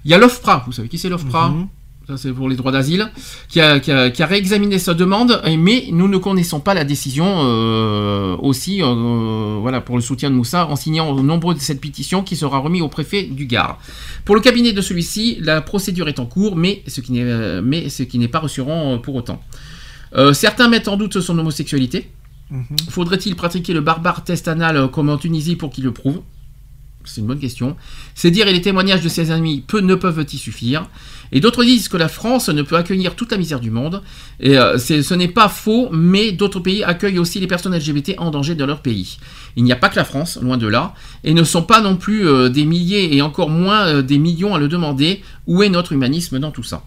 Il 0.06 0.12
y 0.12 0.14
a 0.14 0.18
l'OFPRA, 0.18 0.64
vous 0.68 0.74
savez 0.74 0.90
qui 0.90 0.98
c'est 0.98 1.10
l'OFPRA? 1.10 1.54
Ça 2.10 2.18
c'est 2.18 2.32
pour 2.32 2.50
les 2.50 2.56
droits 2.56 2.72
d'asile, 2.72 3.12
qui 3.50 3.62
a, 3.62 3.80
qui, 3.80 3.92
a, 3.92 4.10
qui 4.10 4.24
a 4.24 4.26
réexaminé 4.26 4.80
sa 4.80 4.96
demande, 4.96 5.44
mais 5.60 5.90
nous 5.92 6.08
ne 6.08 6.18
connaissons 6.18 6.60
pas 6.60 6.74
la 6.74 6.84
décision 6.84 7.28
euh, 7.28 8.36
aussi 8.38 8.82
euh, 8.82 9.60
voilà, 9.62 9.80
pour 9.80 9.96
le 9.96 10.02
soutien 10.02 10.32
de 10.32 10.36
Moussa 10.36 10.66
en 10.66 10.76
signant 10.76 11.14
nombreux 11.22 11.54
de 11.54 11.60
cette 11.60 11.80
pétition 11.80 12.24
qui 12.24 12.36
sera 12.36 12.58
remis 12.58 12.82
au 12.82 12.88
préfet 12.88 13.22
du 13.26 13.46
Gard. 13.46 13.78
Pour 14.26 14.34
le 14.34 14.42
cabinet 14.42 14.74
de 14.74 14.82
celui-ci, 14.82 15.38
la 15.40 15.62
procédure 15.62 16.08
est 16.08 16.20
en 16.20 16.26
cours, 16.26 16.56
mais 16.56 16.82
ce 16.88 17.00
qui 17.00 17.12
n'est, 17.12 17.22
euh, 17.22 17.62
mais 17.64 17.90
ce 17.90 18.02
qui 18.02 18.18
n'est 18.18 18.28
pas 18.28 18.40
rassurant 18.40 18.98
pour 18.98 19.14
autant. 19.14 19.40
Euh, 20.16 20.34
certains 20.34 20.68
mettent 20.68 20.88
en 20.88 20.98
doute 20.98 21.20
son 21.20 21.38
homosexualité. 21.38 22.10
Faudrait-il 22.90 23.36
pratiquer 23.36 23.74
le 23.74 23.82
barbare 23.82 24.24
test 24.24 24.48
anal 24.48 24.90
comme 24.90 25.10
en 25.10 25.18
Tunisie 25.18 25.56
pour 25.56 25.70
qu'il 25.70 25.84
le 25.84 25.92
prouve? 25.94 26.22
C'est 27.06 27.22
une 27.22 27.28
bonne 27.28 27.40
question. 27.40 27.76
Ces 28.14 28.30
dires 28.30 28.48
et 28.48 28.54
les 28.54 28.62
témoignages 28.62 29.02
de 29.02 29.10
ses 29.10 29.32
amis 29.32 29.64
peu, 29.66 29.80
ne 29.80 29.96
peuvent 29.96 30.26
y 30.32 30.38
suffire. 30.38 30.88
Et 31.32 31.40
d'autres 31.40 31.64
disent 31.64 31.88
que 31.88 31.98
la 31.98 32.10
France 32.10 32.50
ne 32.50 32.62
peut 32.62 32.76
accueillir 32.76 33.16
toute 33.16 33.32
la 33.32 33.38
misère 33.38 33.60
du 33.60 33.72
monde. 33.72 34.02
Euh, 34.44 34.78
c'est- 34.78 35.02
ce 35.02 35.14
n'est 35.14 35.28
pas 35.28 35.48
faux, 35.48 35.90
mais 35.92 36.32
d'autres 36.34 36.60
pays 36.60 36.84
accueillent 36.84 37.20
aussi 37.20 37.40
les 37.40 37.48
personnes 37.48 37.74
LGBT 37.74 38.16
en 38.18 38.32
danger 38.32 38.54
dans 38.56 38.66
leur 38.66 38.82
pays. 38.82 39.18
Il 39.56 39.64
n'y 39.64 39.72
a 39.72 39.76
pas 39.76 39.90
que 39.90 39.96
la 39.96 40.06
France, 40.06 40.38
loin 40.42 40.58
de 40.58 40.68
là, 40.68 40.94
et 41.24 41.34
ne 41.34 41.44
sont 41.44 41.64
pas 41.64 41.82
non 41.82 41.96
plus 41.96 42.28
euh, 42.28 42.50
des 42.50 42.66
milliers 42.66 43.16
et 43.16 43.22
encore 43.22 43.50
moins 43.50 43.86
euh, 43.88 44.02
des 44.02 44.18
millions 44.18 44.54
à 44.54 44.60
le 44.60 44.68
demander. 44.68 45.22
Où 45.48 45.64
est 45.64 45.70
notre 45.70 45.94
humanisme 45.94 46.38
dans 46.40 46.52
tout 46.52 46.64
ça? 46.64 46.84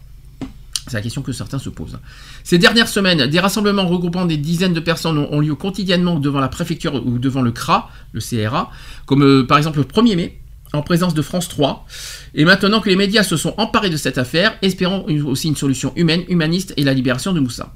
C'est 0.88 0.94
la 0.94 1.02
question 1.02 1.22
que 1.22 1.32
certains 1.32 1.60
se 1.60 1.68
posent. 1.70 1.98
Ces 2.44 2.58
dernières 2.58 2.88
semaines, 2.88 3.26
des 3.26 3.40
rassemblements 3.40 3.86
regroupant 3.86 4.24
des 4.26 4.36
dizaines 4.36 4.72
de 4.74 4.80
personnes 4.80 5.18
ont, 5.18 5.28
ont 5.32 5.40
lieu 5.40 5.54
quotidiennement 5.54 6.18
devant 6.18 6.40
la 6.40 6.48
préfecture 6.48 6.94
ou 7.06 7.18
devant 7.18 7.42
le 7.42 7.52
CRA, 7.52 7.90
le 8.12 8.20
CRA, 8.20 8.70
comme 9.06 9.22
euh, 9.22 9.44
par 9.46 9.58
exemple 9.58 9.78
le 9.78 9.84
1er 9.84 10.16
mai, 10.16 10.38
en 10.72 10.82
présence 10.82 11.14
de 11.14 11.22
France 11.22 11.48
3. 11.48 11.86
Et 12.34 12.44
maintenant 12.44 12.80
que 12.80 12.88
les 12.88 12.96
médias 12.96 13.22
se 13.22 13.36
sont 13.36 13.54
emparés 13.58 13.90
de 13.90 13.96
cette 13.96 14.18
affaire, 14.18 14.54
espérons 14.62 15.04
une- 15.08 15.22
aussi 15.22 15.48
une 15.48 15.56
solution 15.56 15.92
humaine, 15.96 16.22
humaniste 16.28 16.72
et 16.76 16.82
la 16.84 16.94
libération 16.94 17.32
de 17.32 17.40
Moussa. 17.40 17.72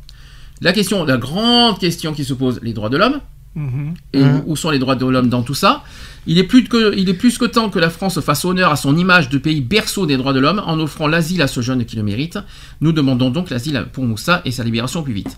La 0.63 0.73
question, 0.73 1.05
la 1.05 1.19
grande 1.19 1.79
question 1.79 2.15
qui 2.15 2.25
se 2.25 2.33
pose, 2.33 2.59
les 2.63 2.73
droits 2.73 2.89
de 2.89 2.97
l'homme, 2.97 3.21
Mhm. 3.55 3.95
et 4.15 4.23
où- 4.23 4.43
où 4.47 4.57
sont 4.57 4.71
les 4.71 4.79
droits 4.79 4.97
de 4.97 5.05
l'homme 5.07 5.29
dans 5.29 5.43
tout 5.43 5.55
ça? 5.55 5.83
Il 6.27 6.39
est, 6.39 6.45
plus 6.45 6.65
que, 6.65 7.45
temps 7.47 7.71
que 7.71 7.79
la 7.79 7.91
France 7.91 8.21
fasse 8.21 8.45
honneur 8.45 8.73
à 8.73 8.77
son 8.77 8.97
image 8.97 9.29
de 9.29 9.39
pays 9.39 9.61
berceau 9.61 10.07
des 10.07 10.17
droits 10.17 10.33
de 10.33 10.41
l'homme 10.41 10.63
en 10.67 10.79
offrant 10.79 11.07
l'asile 11.07 11.43
à 11.43 11.49
ce 11.49 11.61
jeune 11.61 11.85
qui 11.85 11.97
le 11.97 12.03
mérite. 12.03 12.39
Nous 12.81 12.93
demandons 12.93 13.31
donc 13.31 13.51
l'asile 13.51 13.87
pour 13.93 14.05
Moussa 14.05 14.43
et 14.45 14.51
sa 14.51 14.65
libération 14.65 15.03
plus 15.03 15.13
vite. 15.13 15.37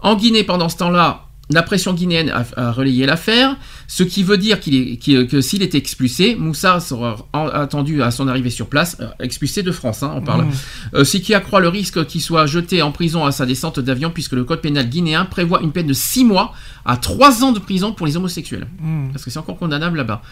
En 0.00 0.16
Guinée, 0.16 0.44
pendant 0.44 0.68
ce 0.68 0.78
temps-là, 0.78 1.29
la 1.52 1.62
pression 1.62 1.92
guinéenne 1.94 2.30
a, 2.30 2.44
a 2.56 2.72
relayé 2.72 3.06
l'affaire, 3.06 3.56
ce 3.88 4.02
qui 4.04 4.22
veut 4.22 4.38
dire 4.38 4.60
qu'il 4.60 4.74
est- 4.76 4.96
qu'il- 4.98 5.26
que 5.26 5.40
s'il 5.40 5.62
était 5.62 5.78
expulsé, 5.78 6.36
Moussa 6.36 6.78
sera 6.80 7.26
en- 7.32 7.48
attendu 7.48 8.02
à 8.02 8.10
son 8.12 8.28
arrivée 8.28 8.50
sur 8.50 8.68
place, 8.68 8.96
euh, 9.00 9.08
expulsé 9.20 9.62
de 9.64 9.72
France, 9.72 10.02
hein, 10.04 10.12
on 10.14 10.20
parle. 10.20 10.44
Mmh. 10.44 10.50
Euh, 10.94 11.04
ce 11.04 11.16
qui 11.16 11.34
accroît 11.34 11.60
le 11.60 11.68
risque 11.68 12.06
qu'il 12.06 12.20
soit 12.20 12.46
jeté 12.46 12.82
en 12.82 12.92
prison 12.92 13.24
à 13.24 13.32
sa 13.32 13.46
descente 13.46 13.80
d'avion, 13.80 14.10
puisque 14.10 14.32
le 14.32 14.44
code 14.44 14.60
pénal 14.60 14.88
guinéen 14.88 15.24
prévoit 15.24 15.60
une 15.62 15.72
peine 15.72 15.88
de 15.88 15.92
6 15.92 16.24
mois 16.24 16.52
à 16.84 16.96
3 16.96 17.42
ans 17.42 17.50
de 17.52 17.58
prison 17.58 17.92
pour 17.92 18.06
les 18.06 18.16
homosexuels. 18.16 18.68
Mmh. 18.80 19.10
Parce 19.12 19.24
que 19.24 19.30
c'est 19.30 19.38
encore 19.40 19.58
condamnable 19.58 19.96
là-bas. 19.98 20.22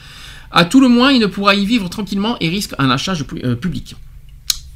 À 0.52 0.64
tout 0.64 0.80
le 0.80 0.88
moins, 0.88 1.10
il 1.10 1.20
ne 1.20 1.26
pourra 1.26 1.54
y 1.56 1.66
vivre 1.66 1.88
tranquillement 1.90 2.36
et 2.40 2.48
risque 2.48 2.74
un 2.78 2.86
lâchage 2.86 3.24
euh, 3.44 3.54
public. 3.56 3.96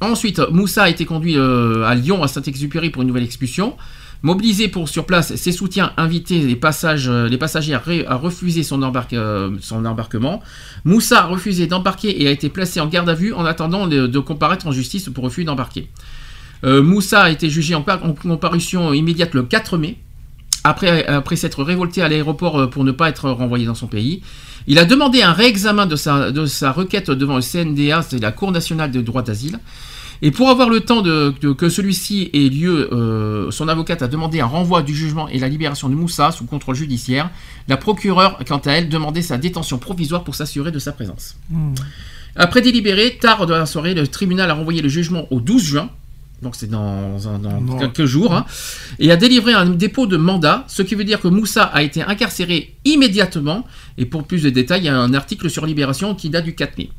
Ensuite, 0.01 0.41
Moussa 0.51 0.83
a 0.83 0.89
été 0.89 1.05
conduit 1.05 1.37
à 1.37 1.95
Lyon, 1.95 2.21
à 2.23 2.27
Saint-Exupéry 2.27 2.89
pour 2.89 3.01
une 3.03 3.07
nouvelle 3.07 3.23
expulsion. 3.23 3.75
Mobilisé 4.23 4.69
pour 4.69 4.87
sur 4.87 5.05
place, 5.05 5.35
ses 5.35 5.51
soutiens 5.51 5.91
passages, 6.61 7.09
euh, 7.09 7.27
les 7.27 7.37
passagers 7.37 7.73
à, 7.73 8.15
refuser 8.15 8.61
euh, 8.61 9.51
son 9.59 9.83
embarquement. 9.85 10.41
Moussa 10.85 11.23
a 11.23 11.25
refusé 11.25 11.67
d'embarquer 11.67 12.23
et 12.23 12.29
a 12.29 12.31
été 12.31 12.47
placé 12.47 12.79
en 12.79 12.87
garde 12.87 13.09
à 13.09 13.15
vue 13.15 13.33
en 13.33 13.43
attendant 13.43 13.85
de, 13.85 14.19
comparaître 14.19 14.65
en 14.65 14.71
justice 14.71 15.09
pour 15.13 15.25
refus 15.25 15.43
d'embarquer. 15.43 15.89
Euh, 16.63 16.81
Moussa 16.81 17.23
a 17.23 17.29
été 17.31 17.49
jugé 17.49 17.75
en, 17.75 17.81
par- 17.81 18.05
en 18.05 18.13
comparution 18.13 18.93
immédiate 18.93 19.33
le 19.33 19.43
4 19.43 19.77
mai, 19.77 19.97
après, 20.63 21.35
s'être 21.35 21.61
révolté 21.61 22.01
à 22.01 22.07
l'aéroport 22.07 22.69
pour 22.69 22.85
ne 22.85 22.93
pas 22.93 23.09
être 23.09 23.29
renvoyé 23.29 23.65
dans 23.65 23.75
son 23.75 23.87
pays. 23.87 24.21
Il 24.67 24.79
a 24.79 24.85
demandé 24.85 25.21
un 25.21 25.33
réexamen 25.33 25.85
de 25.85 25.97
sa, 25.97 26.31
de 26.31 26.45
sa 26.45 26.71
requête 26.71 27.11
devant 27.11 27.35
le 27.35 27.41
CNDA, 27.41 28.01
c'est 28.01 28.19
la 28.19 28.31
Cour 28.31 28.53
nationale 28.53 28.89
des 28.89 29.01
droits 29.01 29.23
d'asile. 29.23 29.59
Et 30.21 30.31
pour 30.31 30.49
avoir 30.49 30.69
le 30.69 30.79
temps 30.81 31.01
de, 31.01 31.33
de- 31.41 31.51
que 31.51 31.67
celui-ci 31.69 32.29
ait 32.33 32.49
lieu, 32.49 32.93
euh, 32.93 33.51
son 33.51 33.67
avocate 33.67 34.01
a 34.01 34.07
demandé 34.07 34.39
un 34.39 34.45
renvoi 34.45 34.81
du 34.81 34.95
jugement 34.95 35.27
et 35.27 35.39
la 35.39 35.49
libération 35.49 35.89
de 35.89 35.95
Moussa 35.95 36.31
sous 36.31 36.45
contrôle 36.45 36.75
judiciaire. 36.75 37.29
La 37.67 37.77
procureure, 37.77 38.39
quant 38.47 38.59
à 38.59 38.71
elle, 38.71 38.89
demandait 38.89 39.21
sa 39.21 39.37
détention 39.37 39.77
provisoire 39.79 40.23
pour 40.23 40.35
s'assurer 40.35 40.71
de 40.71 40.79
sa 40.79 40.91
présence. 40.91 41.37
Après 42.35 42.61
délibéré, 42.61 43.17
tard 43.19 43.45
dans 43.45 43.57
la 43.57 43.65
soirée, 43.65 43.93
le 43.93 44.07
tribunal 44.07 44.49
a 44.49 44.53
renvoyé 44.53 44.81
le 44.81 44.89
jugement 44.89 45.27
au 45.31 45.39
12 45.39 45.63
juin, 45.63 45.89
donc 46.41 46.55
c'est 46.55 46.69
dans, 46.69 47.17
quelques 47.79 48.05
jours, 48.05 48.33
hein, 48.33 48.45
et 48.99 49.11
a 49.11 49.15
délivré 49.17 49.53
un 49.53 49.65
dépôt 49.67 50.07
de 50.07 50.17
mandat, 50.17 50.65
ce 50.67 50.81
qui 50.81 50.95
veut 50.95 51.03
dire 51.03 51.21
que 51.21 51.27
Moussa 51.27 51.63
a 51.63 51.83
été 51.83 52.01
incarcéré 52.01 52.75
immédiatement, 52.85 53.65
et 53.97 54.05
pour 54.05 54.23
plus 54.23 54.41
de 54.43 54.49
détails, 54.49 54.81
il 54.81 54.85
y 54.85 54.89
a 54.89 54.97
un 54.97 55.13
article 55.13 55.49
sur 55.49 55.65
Libération 55.65 56.15
qui 56.15 56.29
date 56.29 56.43
du 56.45 56.55
4 56.55 56.77
mai. 56.79 56.89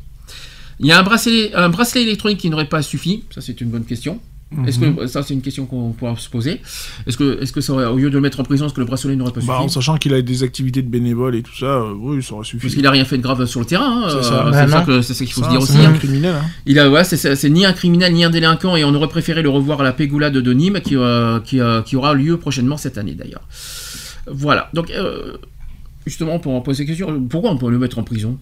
Il 0.80 0.86
y 0.86 0.92
a 0.92 0.98
un 0.98 1.02
bracelet, 1.02 1.54
un 1.54 1.68
bracelet 1.68 2.02
électronique 2.02 2.38
qui 2.38 2.50
n'aurait 2.50 2.68
pas 2.68 2.82
suffi, 2.82 3.24
ça 3.34 3.40
c'est 3.40 3.60
une 3.60 3.68
bonne 3.70 3.84
question. 3.84 4.20
Est-ce 4.68 4.78
que 4.78 5.06
ça 5.08 5.24
c'est 5.24 5.34
une 5.34 5.42
question 5.42 5.66
qu'on 5.66 5.90
pourra 5.90 6.14
se 6.16 6.28
poser 6.28 6.60
Est-ce 7.08 7.16
que 7.16 7.42
est-ce 7.42 7.50
que 7.52 7.60
ça 7.60 7.72
aurait- 7.72 7.86
au 7.86 7.96
lieu 7.96 8.08
de 8.08 8.14
le 8.14 8.20
mettre 8.20 8.38
en 8.38 8.44
prison, 8.44 8.66
est-ce 8.66 8.74
que 8.74 8.80
le 8.80 8.86
bracelet 8.86 9.16
n'aurait 9.16 9.32
pas 9.32 9.40
Bah, 9.40 9.54
suffi 9.54 9.64
en 9.64 9.68
sachant 9.68 9.96
qu'il 9.96 10.14
a 10.14 10.22
des 10.22 10.42
activités 10.44 10.80
de 10.80 10.88
bénévoles 10.88 11.34
et 11.34 11.42
tout 11.42 11.56
ça, 11.58 11.66
euh, 11.66 11.92
oui, 11.98 12.22
ça 12.22 12.34
aurait 12.34 12.44
suffi. 12.44 12.62
Parce 12.62 12.74
qu'il 12.76 12.86
a 12.86 12.90
rien 12.92 13.04
fait 13.04 13.16
de 13.16 13.22
grave 13.22 13.44
sur 13.46 13.58
le 13.58 13.66
terrain. 13.66 14.04
hein, 14.04 14.08
C'est 14.10 14.16
euh, 14.18 14.22
ça. 14.22 14.44
c'est 14.44 14.50
Bah 14.52 14.68
ça 14.68 14.78
non. 14.80 14.84
que 14.86 15.02
c'est 15.02 15.14
ça 15.14 15.24
qu'il 15.24 15.34
faut 15.34 15.40
Ça, 15.40 15.46
se 15.48 15.50
dire 15.50 15.62
c'est 15.62 15.72
aussi. 15.72 15.84
un 15.84 15.90
hein. 15.90 15.98
criminel. 15.98 16.34
Hein. 16.36 16.44
Il 16.66 16.78
a, 16.78 16.88
ouais, 16.88 17.02
c'est- 17.02 17.16
c'est 17.16 17.34
c'est 17.34 17.50
ni 17.50 17.66
un 17.66 17.72
criminel 17.72 18.12
ni 18.12 18.22
un 18.22 18.30
délinquant 18.30 18.76
et 18.76 18.84
on 18.84 18.94
aurait 18.94 19.08
préféré 19.08 19.42
le 19.42 19.48
revoir 19.48 19.80
à 19.80 19.84
la 19.84 19.92
Pégoulade 19.92 20.34
de 20.34 20.52
Nîmes 20.52 20.78
qui, 20.84 20.94
euh, 20.94 21.40
qui, 21.40 21.58
euh, 21.60 21.82
qui 21.82 21.96
aura 21.96 22.14
lieu 22.14 22.36
prochainement 22.36 22.76
cette 22.76 22.96
année 22.96 23.14
d'ailleurs. 23.14 23.48
Voilà, 24.30 24.70
donc 24.72 24.90
euh, 24.92 25.32
justement 26.06 26.38
pour 26.38 26.54
en 26.54 26.60
poser 26.60 26.86
question, 26.86 27.20
pourquoi 27.28 27.50
on 27.50 27.56
peut 27.56 27.70
le 27.70 27.78
mettre 27.78 27.98
en 27.98 28.04
prison? 28.04 28.38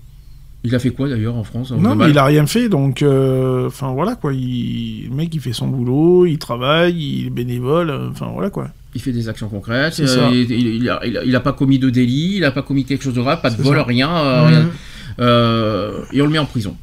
Il 0.65 0.74
a 0.76 0.78
fait 0.78 0.91
quoi 0.91 1.08
d'ailleurs 1.08 1.34
en 1.36 1.42
France 1.42 1.73
Non, 1.73 1.97
mais 1.97 2.10
il 2.10 2.18
a 2.18 2.24
rien 2.24 2.47
fait, 2.47 2.68
donc, 2.68 3.02
euh, 3.02 3.66
enfin 3.66 3.92
voilà 3.92 4.15
quoi. 4.15 4.32
Il... 4.32 5.08
Le 5.08 5.15
mec, 5.15 5.34
il 5.34 5.41
fait 5.41 5.52
son 5.52 5.66
boulot, 5.66 6.24
il 6.26 6.39
travaille, 6.39 6.94
il 6.97 7.26
est 7.26 7.31
bénévole, 7.31 7.91
euh, 7.91 8.10
enfin 8.10 8.31
voilà 8.32 8.49
quoi. 8.50 8.68
Il 8.94 9.00
fait 9.00 9.10
des 9.12 9.28
actions 9.28 9.49
concrètes, 9.49 9.99
euh, 10.00 10.31
il, 10.32 10.50
il- 10.52 10.66
il 10.82 10.89
a, 10.89 11.00
il 11.05 11.16
a- 11.18 11.24
il 11.24 11.34
a 11.34 11.41
pas 11.41 11.52
commis 11.52 11.78
de 11.81 11.91
délit, 11.91 12.36
il 12.36 12.44
a 12.44 12.52
pas 12.52 12.62
commis 12.62 12.84
quelque 12.84 13.02
chose 13.02 13.15
de 13.15 13.20
grave, 13.23 13.41
pas 13.41 13.50
de 13.50 13.60
vol, 13.60 13.76
ça. 13.76 13.82
rien, 13.82 14.08
euh, 14.16 14.47
rien. 14.47 14.70
Euh, 15.18 16.05
et 16.12 16.23
on 16.23 16.26
le 16.26 16.31
met 16.31 16.39
en 16.39 16.47
prison. 16.47 16.76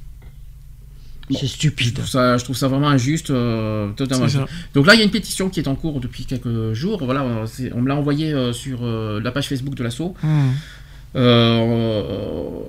C'est 1.31 1.41
Je 1.41 1.45
stupide. 1.45 1.93
trouve 1.93 2.07
ça, 2.07 2.37
je 2.37 2.43
trouve 2.43 2.55
ça 2.57 2.67
vraiment 2.67 2.89
injuste, 2.89 3.29
euh, 3.29 3.89
totalement 3.95 4.25
injuste. 4.25 4.43
Donc 4.73 4.87
là, 4.87 4.95
il 4.95 4.97
y 4.97 5.01
a 5.01 5.05
une 5.05 5.11
pétition 5.11 5.49
qui 5.49 5.59
est 5.59 5.67
en 5.67 5.75
cours 5.75 5.99
depuis 5.99 6.25
quelques 6.25 6.73
jours. 6.73 7.03
Voilà, 7.05 7.23
on 7.75 7.81
me 7.81 7.87
l'a 7.87 7.95
envoyé 7.95 8.33
euh, 8.33 8.51
sur 8.51 8.79
euh, 8.81 9.21
la 9.23 9.29
page 9.31 9.47
Facebook 9.47 9.75
de 9.75 9.83
l'assaut. 9.83 10.15
Hmm. 10.23 10.49
Euh, 11.15 11.57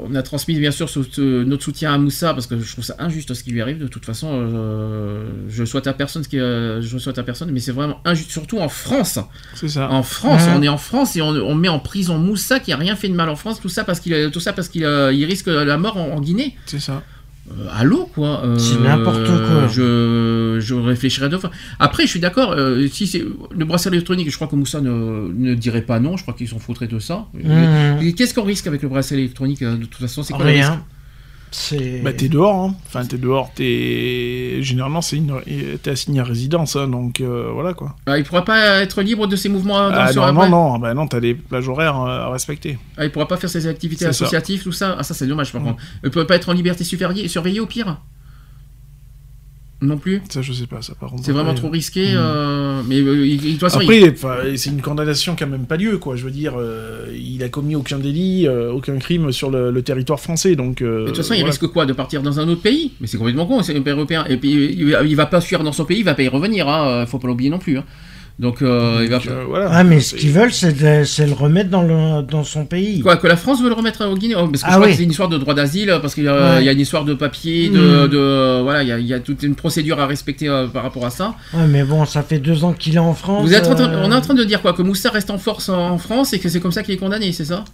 on 0.09 0.15
a 0.15 0.23
transmis 0.23 0.59
bien 0.59 0.71
sûr 0.71 0.89
euh, 1.19 1.45
notre 1.45 1.63
soutien 1.63 1.93
à 1.93 1.99
Moussa 1.99 2.33
parce 2.35 2.47
que 2.47 2.59
je 2.59 2.73
trouve 2.73 2.85
ça 2.85 2.97
injuste 2.99 3.35
ce 3.35 3.45
qui 3.45 3.51
lui 3.51 3.61
arrive. 3.61 3.79
De 3.79 3.87
toute 3.87 4.05
façon, 4.05 4.29
euh, 4.33 5.29
je 5.49 5.65
souhaite 5.65 5.87
à 5.87 5.93
personne 5.93 6.25
ce 6.25 6.29
qui, 6.29 6.39
euh, 6.39 6.81
je 6.83 6.99
souhaite 6.99 7.19
à 7.19 7.23
personne, 7.23 7.51
mais 7.53 7.61
c'est 7.61 7.73
vraiment 7.73 8.01
injuste, 8.05 8.31
surtout 8.31 8.59
en 8.59 8.69
France. 8.69 9.19
C'est 9.55 9.69
ça. 9.69 9.91
En 9.91 10.03
France, 10.03 10.47
Mhm. 10.47 10.55
on 10.57 10.63
est 10.63 10.69
en 10.69 10.79
France 10.79 11.17
et 11.17 11.23
on, 11.23 11.29
on 11.29 11.55
met 11.55 11.69
en 11.69 11.79
prison 11.81 12.19
Moussa 12.19 12.61
qui 12.61 12.73
a 12.73 12.77
rien 12.77 12.97
fait 12.97 13.09
de 13.09 13.15
mal 13.15 13.29
en 13.29 13.37
France. 13.37 13.61
Tout 13.61 13.69
ça 13.69 13.85
parce 13.85 14.01
qu'il, 14.01 14.15
a- 14.15 14.31
tout 14.31 14.41
ça 14.41 14.53
parce 14.53 14.69
qu'il 14.69 14.83
il 14.83 15.25
risque 15.27 15.47
la 15.47 15.77
mort 15.79 15.97
en, 15.99 16.09
en 16.17 16.21
Guinée. 16.21 16.57
C'est 16.67 16.81
ça. 16.81 17.03
Euh, 17.51 17.67
allô 17.73 18.07
quoi 18.15 18.43
euh, 18.45 18.59
C'est 18.59 18.81
n'importe 18.81 19.27
quoi. 19.27 19.69
Je, 19.69 20.59
je 20.61 20.75
réfléchirai 20.75 21.29
deux 21.29 21.39
fois. 21.39 21.51
Après, 21.79 22.05
je 22.05 22.09
suis 22.09 22.21
d'accord. 22.21 22.53
euh, 22.53 22.87
si 22.89 23.07
c'est 23.07 23.25
le 23.51 23.65
bracelet 23.65 23.97
électronique, 23.97 24.31
je 24.31 24.37
crois 24.37 24.47
que 24.47 24.57
Moussa 24.57 24.81
ne, 24.81 25.31
ne 25.33 25.55
dirait 25.55 25.83
pas 25.83 26.01
non. 26.01 26.17
Je 26.17 26.23
crois 26.23 26.35
qu'ils 26.35 26.49
s'en 26.49 26.59
foutraient 26.59 26.87
de 26.87 26.99
ça. 26.99 27.27
Et 28.03 28.13
Qu'est-ce 28.13 28.35
qu'on 28.35 28.45
risque 28.45 28.67
avec 28.67 28.83
le 28.83 28.89
bracelet 28.89 29.19
électronique 29.19 29.63
De 29.63 29.77
toute 29.85 29.95
façon, 30.01 30.23
c'est 30.23 30.33
quoi 30.33 30.45
Rien. 30.45 30.85
C'est. 31.53 32.01
Bah 32.03 32.13
t'es 32.13 32.29
dehors, 32.29 32.55
hein. 32.57 32.75
Enfin 32.87 33.05
t'es 33.05 33.19
dehors, 33.19 33.51
t'es 33.55 34.59
généralement 34.63 35.01
c'est 35.03 35.17
une... 35.17 35.41
t'es 35.83 35.91
assigné 35.91 36.21
à 36.21 36.25
résidence, 36.25 36.77
hein, 36.77 36.87
donc 36.87 37.21
euh, 37.21 37.51
voilà 37.53 37.75
quoi. 37.75 37.97
Ah, 38.07 38.19
Il 38.19 38.25
pourra 38.25 38.45
pas 38.45 38.81
être 38.83 39.03
libre 39.03 39.27
de 39.27 39.35
ses 39.37 39.49
mouvements 39.49 39.91
dans 39.91 39.95
Ah, 39.97 40.13
sur 40.13 40.25
non, 40.33 40.33
non, 40.33 40.49
non, 40.49 40.79
bah 40.79 40.95
non, 40.95 41.07
t'as 41.09 41.19
des 41.21 41.35
plages 41.35 41.69
horaires 41.69 42.01
euh, 42.01 42.27
à 42.27 42.31
respecter. 42.31 42.79
Ah, 42.97 43.05
il 43.05 43.11
pourra 43.11 43.27
pas 43.27 43.37
faire 43.37 43.51
ses 43.51 43.67
activités 43.67 44.05
C'est 44.05 44.13
ça. 44.13 44.25
associatives, 44.25 44.63
tout 44.63 44.73
ça. 44.73 44.97
Ah, 44.99 45.03
ça 45.03 45.13
c'est 45.15 45.27
dommage 45.27 45.53
par 45.53 45.61
Mm. 45.61 45.65
contre. 45.65 45.83
Il 46.05 46.11
peut 46.11 46.27
pas 46.27 46.37
être 46.37 46.49
en 46.49 46.53
liberté 46.53 46.85
surveillée, 46.85 47.27
surveillée 47.29 47.61
au 47.61 47.67
pire. 47.67 47.99
Non 49.83 49.97
plus. 49.97 50.21
Ça 50.29 50.43
je 50.43 50.53
sais 50.53 50.67
pas, 50.67 50.83
ça 50.83 50.95
par. 50.95 51.13
C'est 51.23 51.33
vraiment 51.33 51.55
trop 51.55 51.71
risqué. 51.71 52.13
Mm. 52.13 52.17
euh, 52.17 52.83
Mais 52.87 53.01
euh, 53.01 53.27
il- 53.27 53.41
de 53.41 53.51
toute 53.53 53.61
façon, 53.61 53.81
Après, 53.81 54.15
c'est 54.57 54.69
une 54.71 54.83
condamnation 54.83 55.35
qui 55.35 55.43
a 55.43 55.47
même 55.47 55.65
pas 55.67 55.77
lieu, 55.79 55.97
quoi. 55.97 56.17
Je 56.17 56.25
veux 56.25 56.31
dire, 56.31 56.55
euh, 56.59 57.07
il 57.19 57.43
a 57.43 57.49
commis 57.49 57.77
aucun 57.77 57.99
délit, 57.99 58.47
aucun 58.49 58.99
crime 58.99 59.33
sur 59.33 59.51
le, 59.51 59.71
le 59.71 59.83
territoire 59.83 60.21
français, 60.21 60.55
donc. 60.55 60.83
euh, 60.83 61.03
de 61.03 61.07
toute 61.07 61.17
façon, 61.17 61.33
il 61.35 61.45
risque 61.45 61.67
quoi 61.69 61.87
De 61.87 61.93
partir 61.95 62.23
dans 62.23 62.39
un 62.41 62.49
autre 62.49 62.61
pays? 62.63 62.93
Mais 63.01 63.07
c'est 63.07 63.17
complètement 63.17 63.47
con, 63.47 63.63
c'est 63.63 63.75
un 63.77 63.81
pays 63.81 63.93
européen. 63.95 64.25
Et 64.29 64.37
puis, 64.37 64.51
il, 64.53 64.97
il 65.07 65.17
va 65.17 65.27
pas 65.27 65.41
fuir 65.41 65.63
dans 65.63 65.73
son 65.73 65.85
pays, 65.87 66.01
il 66.01 66.05
va 66.05 66.15
pas 66.15 66.23
y 66.25 66.29
revenir, 66.29 66.69
hein, 66.69 67.07
faut 67.07 67.19
pas 67.19 67.29
l'oublier 67.29 67.49
non 67.51 67.59
plus. 67.59 67.79
hein. 67.79 67.85
Donc, 68.41 68.63
euh, 68.63 69.01
il 69.05 69.11
va. 69.11 69.19
Euh, 69.29 69.45
voilà. 69.47 69.69
Ah, 69.71 69.85
mais 69.85 70.01
ce 70.01 70.15
qu'ils 70.17 70.31
veulent, 70.33 70.51
c'est 70.53 70.73
le 71.27 71.33
remettre 71.35 71.69
dans, 71.69 71.83
le, 71.83 72.23
dans 72.23 72.43
son 72.43 72.65
pays. 72.65 73.01
Quoi, 73.01 73.19
que 73.19 73.27
la 73.27 73.37
France 73.37 73.61
veut 73.63 73.69
le 73.69 73.75
remettre 73.75 74.07
au 74.07 74.17
Guinée 74.17 74.35
Oh, 74.35 74.49
Parce 74.49 74.63
que 74.63 74.67
Ah 74.69 74.71
je 74.73 74.75
crois 74.77 74.87
oui. 74.87 74.93
que 74.93 74.97
c'est 74.97 75.05
une 75.05 75.11
histoire 75.11 75.29
de 75.29 75.37
droit 75.37 75.53
d'asile, 75.53 75.95
parce 76.01 76.15
qu'il 76.15 76.25
y, 76.25 76.29
a- 76.29 76.55
Ouais. 76.55 76.63
il 76.63 76.65
y 76.65 76.69
a 76.71 76.73
une 76.73 76.81
histoire 76.81 77.05
de 77.05 77.13
papier, 77.13 77.69
de. 77.69 78.07
Mm. 78.07 78.09
de- 78.09 78.63
voilà, 78.63 78.83
il 78.83 78.89
y, 78.89 78.93
a, 78.93 78.99
il 78.99 79.07
y 79.07 79.13
a 79.13 79.21
toute 79.21 79.43
une 79.43 79.55
procédure 79.55 80.01
à 80.01 80.07
respecter 80.07 80.49
euh, 80.49 80.67
par 80.69 80.83
rapport 80.83 81.05
à 81.05 81.11
ça. 81.11 81.35
Ouais, 81.53 81.67
mais 81.69 81.85
bon, 81.85 82.07
ça 82.07 82.23
fait 82.23 82.39
deux 82.39 82.65
ans 82.65 82.73
qu'il 82.73 82.95
est 82.97 82.99
en 82.99 83.13
France. 83.13 83.47
Vous 83.47 83.53
êtes 83.53 83.67
en 83.67 83.75
train- 83.75 83.91
euh, 83.93 84.03
on 84.07 84.11
est 84.11 84.15
en 84.15 84.21
train 84.23 84.33
de 84.35 84.45
dire 84.45 84.63
quoi 84.63 84.73
Que 84.73 84.81
Moussa 84.83 85.11
reste 85.11 85.29
en 85.31 85.37
force 85.39 85.69
en, 85.69 85.91
en 85.91 85.99
France 85.99 86.33
et 86.33 86.39
que 86.39 86.49
c'est 86.49 86.61
comme 86.61 86.73
ça 86.73 86.83
qu'il 86.83 86.95
est 86.95 86.99
condamné, 86.99 87.33
c'est 87.33 87.45
ça? 87.45 87.65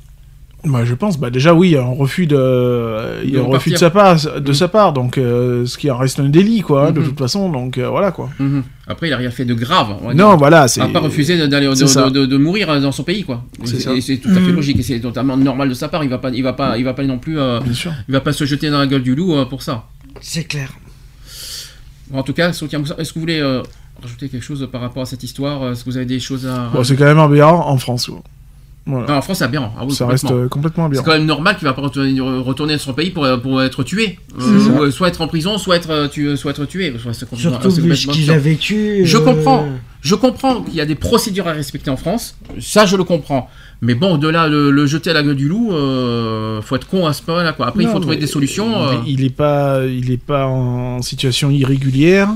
Bah, 0.68 0.84
je 0.84 0.94
pense, 0.94 1.16
bah, 1.18 1.30
déjà, 1.30 1.54
oui, 1.54 1.68
il 1.68 1.72
y 1.74 1.76
a 1.76 1.82
un 1.84 1.94
refus 1.94 2.26
de, 2.26 3.22
il 3.24 3.30
y 3.30 3.36
a 3.36 3.40
De 3.40 3.44
un 3.44 3.48
refus 3.48 3.70
de 3.70 3.76
sa 3.76 3.88
part, 3.90 4.16
de 4.40 4.50
Mm. 4.50 4.54
sa 4.54 4.66
part, 4.68 4.92
donc, 4.92 5.16
euh, 5.16 5.64
ce 5.64 5.78
qui 5.78 5.88
en 5.90 5.96
reste 5.96 6.18
un 6.18 6.28
délit, 6.28 6.60
quoi, 6.60 6.90
de 6.90 6.98
Mhm. 7.00 7.06
toute 7.06 7.18
façon, 7.18 7.50
donc, 7.50 7.78
euh, 7.78 7.88
voilà, 7.88 8.10
quoi. 8.10 8.30
Mhm. 8.40 8.64
Après, 8.88 9.08
il 9.08 9.12
a 9.12 9.16
rien 9.16 9.30
fait 9.30 9.44
de 9.44 9.54
grave. 9.54 9.96
on 10.02 10.08
va 10.08 10.14
Non, 10.14 10.30
dire. 10.30 10.36
voilà, 10.38 10.66
c'est. 10.66 10.80
Il 10.80 10.86
n'a 10.88 10.92
pas 10.92 10.98
refusé 11.00 11.38
de- 11.38 11.46
d'aller 11.46 11.68
de, 11.68 11.74
c'est 11.74 11.86
ça. 11.86 12.10
de- 12.10 12.20
de- 12.20 12.26
de 12.26 12.36
mourir 12.36 12.80
dans 12.80 12.90
son 12.92 13.04
pays, 13.04 13.22
quoi. 13.22 13.44
C'est 13.64 14.16
tout 14.18 14.28
à 14.30 14.34
fait 14.40 14.52
logique 14.52 14.78
et 14.78 14.82
c'est 14.82 14.98
totalement 15.00 15.36
normal 15.36 15.68
de 15.68 15.74
sa 15.74 15.88
part. 15.88 16.02
Il 16.02 16.10
va 16.10 16.18
pas, 16.18 16.30
il 16.30 16.42
va 16.42 16.52
pas, 16.52 16.76
il 16.78 16.84
va 16.84 16.94
pas 16.94 17.04
non 17.04 17.18
plus, 17.18 17.38
euh, 17.38 17.60
Bien 17.60 17.72
sûr. 17.72 17.92
il 18.08 18.12
va 18.12 18.20
pas 18.20 18.32
se 18.32 18.44
jeter 18.44 18.68
dans 18.70 18.78
la 18.78 18.86
gueule 18.88 19.02
du 19.04 19.14
loup 19.14 19.34
euh, 19.34 19.44
pour 19.44 19.62
ça. 19.62 19.84
C'est 20.20 20.44
clair. 20.44 20.70
En 22.12 22.22
tout 22.22 22.32
cas, 22.32 22.52
soutien 22.52 22.78
Moussa. 22.78 22.94
Est-ce 22.98 23.10
que 23.10 23.14
vous 23.14 23.20
voulez 23.20 23.40
euh, 23.40 23.62
rajouter 24.02 24.28
quelque 24.28 24.42
chose 24.44 24.66
par 24.70 24.80
rapport 24.80 25.02
à 25.02 25.06
cette 25.06 25.22
histoire? 25.22 25.70
Est-ce 25.72 25.84
que 25.84 25.90
vous 25.90 25.96
avez 25.96 26.06
des 26.06 26.20
choses 26.20 26.46
à 26.46 26.70
Bon, 26.72 26.82
c'est 26.84 26.96
quand 26.96 27.04
même 27.04 27.18
aberrant 27.18 27.68
en 27.68 27.76
France, 27.78 28.06
quoi. 28.06 28.22
Voilà. 28.89 29.06
Non, 29.08 29.15
en 29.15 29.20
France, 29.23 29.39
c'est 29.39 29.44
aberrant. 29.44 29.74
Ah 29.76 29.84
oui, 29.84 29.92
ça 29.92 30.06
reste 30.06 30.23
complètement. 30.23 30.44
euh, 30.44 30.48
complètement 30.48 30.84
C'est 30.84 30.98
aberrant. 31.00 31.05
quand 31.05 31.12
même 31.18 31.26
normal 31.26 31.56
qu'il 31.56 31.66
va 31.66 31.73
pas 31.73 31.82
retourner, 31.82 32.20
retourner 32.20 32.74
dans 32.74 32.78
son 32.81 32.92
pays 32.94 33.10
pour, 33.10 33.26
pour 33.42 33.60
être 33.60 33.82
tué. 33.82 34.20
Euh, 34.40 34.60
C'est 34.60 34.70
euh, 34.81 34.90
soit 34.92 35.08
être 35.08 35.20
en 35.23 35.26
prison, 35.26 35.58
soit 35.58 35.74
être, 35.76 35.90
euh, 35.90 36.06
tu, 36.08 36.36
soit 36.36 36.52
être 36.52 36.65
tué. 36.66 36.94
C'est 37.12 37.28
Surtout 37.36 37.70
c'est 37.70 37.94
ce 37.97 38.06
qu'il 38.06 38.31
a 38.31 38.39
vécu. 38.39 39.05
Je 39.05 39.16
euh, 39.16 39.20
comprends. 39.20 39.66
Je 40.02 40.15
comprends 40.15 40.62
qu'il 40.62 40.74
y 40.76 40.81
a 40.81 40.86
des 40.86 40.94
procédures 40.94 41.48
à 41.48 41.52
respecter 41.52 41.90
en 41.90 41.97
France. 41.97 42.36
Ça, 42.60 42.86
je 42.86 42.97
le 42.97 43.02
comprends. 43.02 43.50
Mais 43.81 43.94
bon, 43.97 44.15
au-delà 44.15 44.47
le, 44.47 44.70
le 44.70 44.86
jeter 44.86 45.10
à 45.10 45.15
la 45.15 45.24
gueule 45.24 45.34
du 45.34 45.48
loup, 45.48 45.73
euh, 45.73 46.62
faut 46.62 46.76
être 46.76 46.86
con 46.86 47.06
à 47.06 47.12
ce 47.12 47.23
point-là. 47.23 47.55
Quoi. 47.55 47.66
Après, 47.66 47.82
il 47.82 47.89
faut 47.89 47.98
trouver 47.98 48.16
des 48.16 48.28
solutions. 48.28 48.84
euh, 48.89 48.94
Il, 49.05 49.18
il 49.18 49.26
est 49.26 49.31
pas, 49.31 49.81
il 49.84 50.12
est 50.12 50.23
pas 50.23 50.47
en 50.47 51.02
situation 51.02 51.50
irrégulière. 51.50 52.28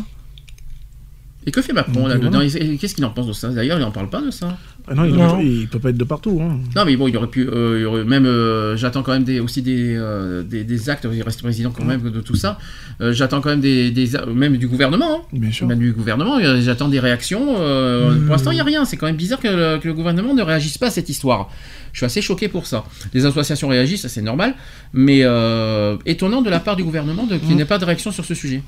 et 1.46 1.50
que 1.52 1.62
fait 1.62 1.72
Macron 1.72 2.06
là-dedans 2.08 2.40
Qu'est-ce 2.80 2.94
qu'il 2.96 3.04
en 3.04 3.10
pense 3.10 3.28
de 3.28 3.32
ça? 3.32 3.48
D'ailleurs, 3.50 3.78
il 3.78 3.82
n'en 3.82 3.92
parle 3.92 4.10
pas 4.10 4.20
de 4.20 4.30
ça. 4.32 4.58
Ah 4.88 4.94
non, 4.94 5.04
il, 5.04 5.14
Non. 5.14 5.40
il 5.40 5.68
peut 5.68 5.78
pas 5.78 5.90
être 5.90 5.96
de 5.96 6.04
partout. 6.04 6.40
Hein. 6.42 6.58
Non, 6.76 6.84
mais 6.84 6.96
bon, 6.96 7.08
il 7.08 7.16
aurait 7.16 7.26
pu. 7.28 7.48
euh, 7.48 7.78
il 7.80 7.86
aurait 7.86 8.04
même. 8.04 8.26
euh, 8.26 8.76
J'attends 8.76 9.02
quand 9.02 9.12
même 9.12 9.24
des, 9.24 9.40
aussi 9.40 9.62
des, 9.62 9.94
euh, 9.96 10.42
des, 10.42 10.64
des 10.64 10.90
actes. 10.90 11.06
Il 11.12 11.22
reste 11.22 11.42
président 11.42 11.70
quand 11.70 11.84
même 11.84 12.00
de 12.10 12.20
tout 12.20 12.34
ça. 12.36 12.58
Euh, 13.00 13.12
J'attends 13.12 13.40
quand 13.40 13.50
même 13.50 13.60
des, 13.60 13.90
des 13.90 14.10
même 14.34 14.56
du 14.56 14.68
gouvernement. 14.68 15.18
hein. 15.20 15.22
Bien 15.32 15.50
sûr. 15.52 15.66
Même 15.66 15.78
du 15.78 15.92
gouvernement. 15.92 16.38
J'attends 16.60 16.88
des 16.88 17.00
réactions. 17.00 17.56
euh, 17.58 18.18
Pour 18.24 18.32
l'instant, 18.32 18.50
il 18.50 18.54
n'y 18.56 18.60
a 18.60 18.64
rien. 18.64 18.84
C'est 18.84 18.96
quand 18.96 19.06
même 19.06 19.16
bizarre 19.16 19.40
que 19.40 19.48
le, 19.48 19.78
que 19.78 19.88
le 19.88 19.94
gouvernement 19.94 20.34
ne 20.34 20.42
réagisse 20.42 20.78
pas 20.78 20.86
à 20.86 20.90
cette 20.90 21.08
histoire. 21.08 21.50
Je 21.92 21.98
suis 21.98 22.06
assez 22.06 22.22
choqué 22.22 22.48
pour 22.48 22.66
ça. 22.66 22.84
Les 23.14 23.26
associations 23.26 23.68
réagissent, 23.68 24.02
ça 24.02 24.08
c'est 24.08 24.22
normal. 24.22 24.54
Mais 24.92 25.20
euh, 25.24 25.96
étonnant 26.06 26.40
de 26.42 26.50
la 26.50 26.60
part 26.60 26.76
du 26.76 26.84
gouvernement 26.84 27.26
qu'il 27.26 27.56
n'y 27.56 27.62
ait 27.62 27.64
pas 27.64 27.78
de 27.78 27.84
réaction 27.84 28.10
sur 28.12 28.24
ce 28.24 28.34
sujet. 28.34 28.62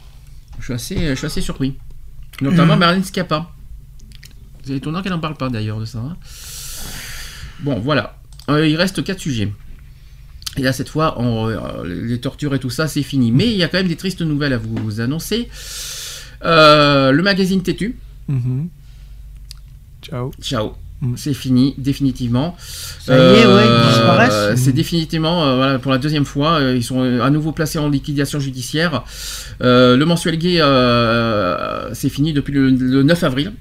Je 0.59 0.65
suis 0.65 0.75
assez, 0.75 0.97
je 1.09 1.15
suis 1.15 1.27
assez 1.27 1.41
surpris. 1.41 1.75
Notamment 2.41 2.77
Marlène 2.77 3.05
Schiappa. 3.05 3.51
C'est 4.65 4.75
étonnant 4.77 5.03
qu'elle 5.03 5.13
n'en 5.13 5.19
parle 5.19 5.37
pas 5.37 5.49
d'ailleurs 5.49 5.81
de 5.81 5.85
ça. 5.85 5.99
hein. 5.99 6.17
Bon, 7.61 7.79
voilà. 7.81 8.17
Euh, 8.51 8.67
il 8.67 8.77
reste 8.77 9.03
quatre 9.05 9.21
sujets. 9.21 9.53
Et 10.57 10.63
là, 10.63 10.73
cette 10.73 10.89
fois, 10.89 11.19
on- 11.21 11.49
euh, 11.49 11.59
les 11.85 12.21
tortures 12.21 12.55
et 12.55 12.59
tout 12.59 12.71
ça, 12.71 12.87
c'est 12.89 13.03
fini. 13.03 13.33
Mais 13.33 13.51
il 13.51 13.57
y 13.57 13.63
a 13.63 13.69
quand 13.69 13.79
même 13.79 13.89
des 13.89 13.97
tristes 13.97 14.21
nouvelles 14.23 14.53
à 14.53 14.59
vous 14.59 15.01
annoncer. 15.01 15.49
Euh, 16.45 17.13
le 17.13 17.23
magazine 17.23 17.63
Tétu, 17.63 17.97
Mhm. 18.29 18.69
Ciao. 20.03 20.33
ciao. 20.41 20.73
Mm. 21.01 21.15
C'est 21.17 21.35
fini, 21.35 21.75
définitivement. 21.79 22.57
Ça 22.59 23.17
y 23.17 23.19
est, 23.41 23.47
ouais, 23.47 23.65
ils 23.67 23.89
disparaissent. 23.89 24.61
C'est 24.61 24.73
définitivement, 24.73 25.57
voilà, 25.57 25.79
pour 25.81 25.91
la 25.91 25.99
deuxième 25.99 26.25
fois, 26.25 26.61
ils 26.75 26.85
sont 26.85 27.21
à 27.21 27.31
nouveau 27.31 27.51
placés 27.53 27.79
en 27.79 27.89
liquidation 27.89 28.39
judiciaire. 28.41 29.05
Le 29.61 30.03
mensuel 30.05 30.37
gay, 30.39 30.59
c'est 31.95 32.09
fini 32.09 32.33
depuis 32.33 32.53
le, 32.53 32.71
le 32.71 33.03
9 33.03 33.23
avril. 33.25 33.53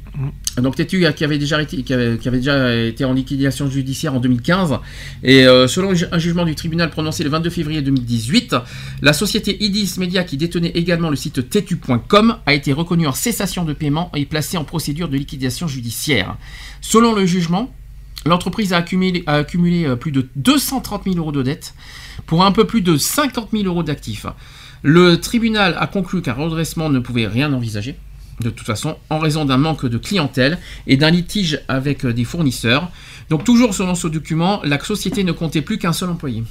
Donc 0.58 0.76
Tétu 0.76 1.06
qui 1.16 1.24
avait 1.24 1.38
déjà 1.38 1.62
été, 1.62 3.06
en 3.06 3.14
liquidation 3.14 3.70
judiciaire 3.70 4.14
en 4.14 4.20
2015 4.20 4.80
et 5.24 5.46
euh, 5.48 5.68
selon 5.68 5.94
un 6.12 6.20
jugement 6.20 6.44
du 6.44 6.56
tribunal 6.56 6.90
prononcé 6.90 7.24
le 7.24 7.30
22 7.30 7.50
février 7.50 7.82
2018, 7.82 8.56
la 9.02 9.14
société 9.14 9.64
Idis 9.64 9.96
Media 9.98 10.24
qui 10.24 10.36
détenait 10.36 10.72
également 10.76 11.10
le 11.10 11.16
site 11.16 11.50
tétu.com 11.50 12.38
a 12.46 12.54
été 12.54 12.74
reconnue 12.74 13.08
en 13.08 13.14
cessation 13.14 13.64
de 13.64 13.74
paiement 13.74 14.12
et 14.14 14.26
placée 14.26 14.58
en 14.58 14.66
procédure 14.66 15.08
de 15.08 15.16
liquidation 15.16 15.68
judiciaire. 15.68 16.36
Selon 16.82 17.16
le 17.16 17.26
jugement, 17.26 17.74
l'entreprise 18.26 18.74
a 18.74 18.78
accumulé, 18.78 19.24
a 19.28 19.36
accumulé 19.36 19.86
euh, 19.86 19.96
plus 19.96 20.12
de 20.12 20.28
230 20.36 21.04
000 21.06 21.16
euros 21.16 21.32
de 21.32 21.44
dettes 21.44 21.74
pour 22.26 22.44
un 22.44 22.52
peu 22.52 22.66
plus 22.66 22.82
de 22.82 22.98
50 22.98 23.50
000 23.54 23.64
euros 23.64 23.84
d'actifs. 23.84 24.26
Le 24.84 25.18
tribunal 25.18 25.78
a 25.80 25.88
conclu 25.88 26.22
qu'un 26.22 26.34
redressement 26.34 26.90
ne 26.90 27.00
pouvait 27.00 27.28
rien 27.28 27.54
envisager 27.54 27.96
de 28.42 28.50
toute 28.50 28.66
façon, 28.68 28.98
en 29.10 29.20
raison 29.20 29.46
d'un 29.46 29.58
manque 29.58 29.86
de 29.86 29.98
clientèle 29.98 30.58
et 30.88 30.98
d'un 30.98 31.10
litige 31.12 31.62
avec 31.68 32.06
euh, 32.06 32.14
des 32.14 32.24
fournisseurs. 32.26 32.90
Donc 33.30 33.44
toujours 33.44 33.74
selon 33.74 33.96
ce 33.96 34.08
document, 34.08 34.62
la 34.64 34.80
société 34.84 35.24
ne 35.24 35.32
comptait 35.32 35.62
plus 35.62 35.78
qu'un 35.78 35.94
seul 35.94 36.10
employé. 36.10 36.44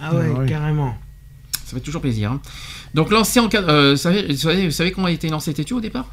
Ah 0.00 0.14
ouais, 0.14 0.30
Ah 0.34 0.38
ouais. 0.40 0.46
carrément. 0.48 0.94
Ça 1.64 1.74
fait 1.76 1.80
toujours 1.80 2.02
plaisir. 2.02 2.32
hein. 2.32 2.40
Donc 2.94 3.10
lancé 3.10 3.40
en 3.40 3.48
cas... 3.48 3.62
euh, 3.62 3.92
vous, 3.92 3.96
savez, 3.96 4.26
vous, 4.28 4.36
savez, 4.36 4.64
vous 4.66 4.70
savez 4.72 4.92
comment 4.92 5.06
a 5.06 5.10
été 5.10 5.28
lancé 5.28 5.54
Tétu 5.54 5.72
au 5.74 5.80
départ? 5.80 6.06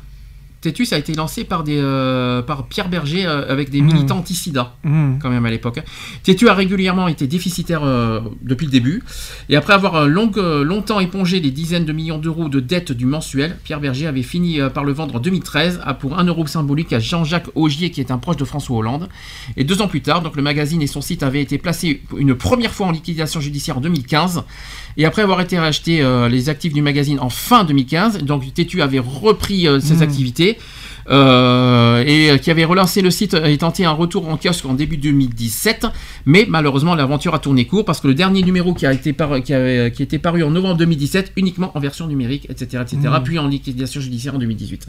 Tétu, 0.62 0.86
ça 0.86 0.96
a 0.96 1.00
été 1.00 1.14
lancé 1.16 1.44
par, 1.44 1.64
des, 1.64 1.78
euh, 1.78 2.44
par 2.44 2.68
Pierre 2.68 2.88
Berger 2.88 3.26
euh, 3.26 3.52
avec 3.52 3.72
des 3.72 3.82
Mhm. 3.82 3.88
militants 3.94 4.18
anti-sida 4.20 4.76
Mhm. 4.84 5.18
quand 5.20 5.30
même 5.32 5.44
à 5.46 5.50
l'époque. 5.50 5.80
Tétu 6.22 6.50
a 6.50 6.54
régulièrement 6.54 7.08
été 7.08 7.26
déficitaire 7.26 7.82
euh, 7.84 8.22
depuis 8.44 8.68
le 8.68 8.72
début. 8.72 9.02
Et 9.50 9.56
après 9.56 9.74
avoir 9.74 10.08
long- 10.08 10.32
longtemps 10.64 11.00
épongé 11.00 11.40
les 11.40 11.50
dizaines 11.50 11.86
de 11.86 11.92
millions 11.94 12.20
d'euros 12.20 12.48
de 12.48 12.60
dettes 12.60 12.92
du 12.92 13.06
mensuel, 13.08 13.58
Pierre 13.64 13.80
Berger 13.80 14.06
avait 14.06 14.22
fini 14.22 14.60
par 14.74 14.84
le 14.84 14.92
vendre 14.94 15.16
en 15.16 15.20
2013 15.20 15.82
à 15.84 15.96
pour 15.96 16.20
1 16.20 16.26
euro 16.26 16.46
symbolique 16.46 16.94
à 16.94 17.00
Jean-Jacques 17.00 17.50
Augier, 17.56 17.90
qui 17.90 18.00
est 18.00 18.12
un 18.12 18.20
proche 18.20 18.38
de 18.38 18.46
François 18.46 18.78
Hollande. 18.78 19.10
Et 19.58 19.64
deux 19.64 19.82
ans 19.82 19.88
plus 19.88 20.02
tard, 20.02 20.22
donc 20.22 20.36
le 20.36 20.44
magazine 20.44 20.82
et 20.84 20.88
son 20.88 21.02
site 21.02 21.24
avaient 21.24 21.42
été 21.42 21.58
placés 21.58 22.04
une 22.16 22.36
première 22.36 22.72
fois 22.72 22.86
en 22.88 22.92
liquidation 22.92 23.40
judiciaire 23.40 23.78
en 23.78 23.82
2015. 23.82 24.44
Et 24.98 25.06
après 25.06 25.22
avoir 25.22 25.42
été 25.42 25.58
racheté 25.58 26.02
euh, 26.02 26.28
les 26.30 26.50
actifs 26.50 26.74
du 26.74 26.82
magazine 26.82 27.20
en 27.20 27.30
fin 27.30 27.64
2015, 27.64 28.20
donc 28.24 28.54
Tétu 28.54 28.82
avait 28.82 29.00
repris 29.00 29.68
euh, 29.68 29.80
ses 29.80 29.96
Mhm. 29.96 30.02
activités. 30.04 30.58
euh, 31.10 32.04
et 32.06 32.30
euh, 32.30 32.38
qui 32.38 32.52
avait 32.52 32.64
relancé 32.64 33.02
le 33.02 33.10
site 33.10 33.34
et 33.34 33.58
tenté 33.58 33.86
un 33.86 33.92
retour 33.92 34.30
en 34.30 34.38
kiosque 34.38 34.66
en 34.66 34.76
début 34.76 34.98
2017, 34.98 35.88
mais 36.28 36.46
malheureusement 36.48 36.94
l'aventure 36.94 37.34
a 37.34 37.40
tourné 37.40 37.66
court 37.66 37.86
parce 37.86 38.00
que 38.00 38.08
le 38.08 38.14
dernier 38.14 38.44
numéro 38.44 38.76
qui 38.76 38.86
a 38.86 38.94
été 38.94 39.12
par- 39.12 39.42
qui, 39.42 39.52
avait- 39.54 39.92
qui 39.92 40.04
était 40.04 40.20
paru 40.20 40.44
en 40.44 40.52
novembre 40.52 40.78
2017 40.78 41.32
uniquement 41.38 41.72
en 41.76 41.80
version 41.80 42.06
numérique, 42.08 42.46
etc., 42.50 42.84
etc., 42.84 42.98
Mhm. 43.04 43.24
puis 43.24 43.40
en 43.40 43.48
liquidation 43.48 44.00
judiciaire 44.00 44.36
en 44.36 44.38
2018. 44.38 44.88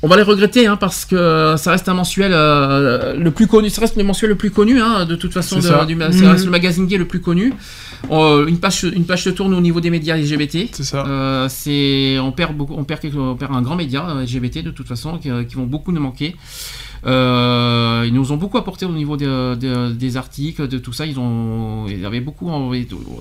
On 0.00 0.06
va 0.06 0.16
les 0.16 0.22
regretter 0.22 0.68
hein, 0.68 0.76
parce 0.76 1.04
que 1.04 1.54
ça 1.56 1.72
reste 1.72 1.88
un 1.88 1.94
mensuel 1.94 2.30
euh, 2.32 3.14
le 3.16 3.30
plus 3.32 3.48
connu, 3.48 3.68
ça 3.68 3.80
reste 3.80 3.96
le 3.96 4.04
mensuel 4.04 4.30
le 4.30 4.36
plus 4.36 4.52
connu 4.52 4.80
hein, 4.80 5.04
de 5.06 5.16
toute 5.16 5.32
façon. 5.32 5.56
C'est 5.60 5.68
de- 5.72 5.74
ça. 5.74 5.84
du- 5.86 5.96
Mhm. 5.96 6.12
ça 6.12 6.30
reste 6.32 6.44
le 6.44 6.52
magazine 6.52 6.86
gay 6.86 6.98
le 6.98 7.08
plus 7.08 7.20
connu. 7.20 7.52
Euh, 8.12 8.46
une 8.46 8.58
page, 8.60 8.84
une 8.84 9.06
page 9.06 9.24
se 9.24 9.30
tourne 9.30 9.52
au 9.54 9.60
niveau 9.60 9.80
des 9.80 9.90
médias 9.90 10.16
LGBT. 10.16 10.68
C'est 10.72 10.84
ça. 10.84 11.04
Euh, 11.04 11.48
c'est, 11.48 12.16
on 12.20 12.30
perd 12.30 12.56
beaucoup, 12.56 12.74
on 12.78 12.84
perd, 12.84 13.00
quelque- 13.00 13.16
on 13.18 13.34
perd 13.34 13.52
un 13.52 13.60
grand 13.62 13.74
média 13.74 14.08
euh, 14.08 14.22
LGBT 14.22 14.62
de 14.62 14.70
toute 14.70 14.86
façon 14.86 15.18
qui, 15.18 15.30
euh, 15.30 15.42
qui 15.42 15.56
vont 15.56 15.66
beaucoup 15.66 15.90
nous 15.90 16.00
manquer. 16.00 16.36
Euh, 17.06 18.04
ils 18.06 18.12
nous 18.14 18.30
ont 18.32 18.36
beaucoup 18.36 18.58
apporté 18.58 18.84
au 18.86 18.92
niveau 18.92 19.16
des, 19.16 19.54
des- 19.58 19.92
des 19.94 20.16
articles, 20.16 20.68
de 20.68 20.78
tout 20.78 20.92
ça. 20.92 21.06
Ils 21.06 21.18
ont, 21.18 21.86
il 21.88 22.00
y 22.00 22.06
avait 22.06 22.20
beaucoup. 22.20 22.50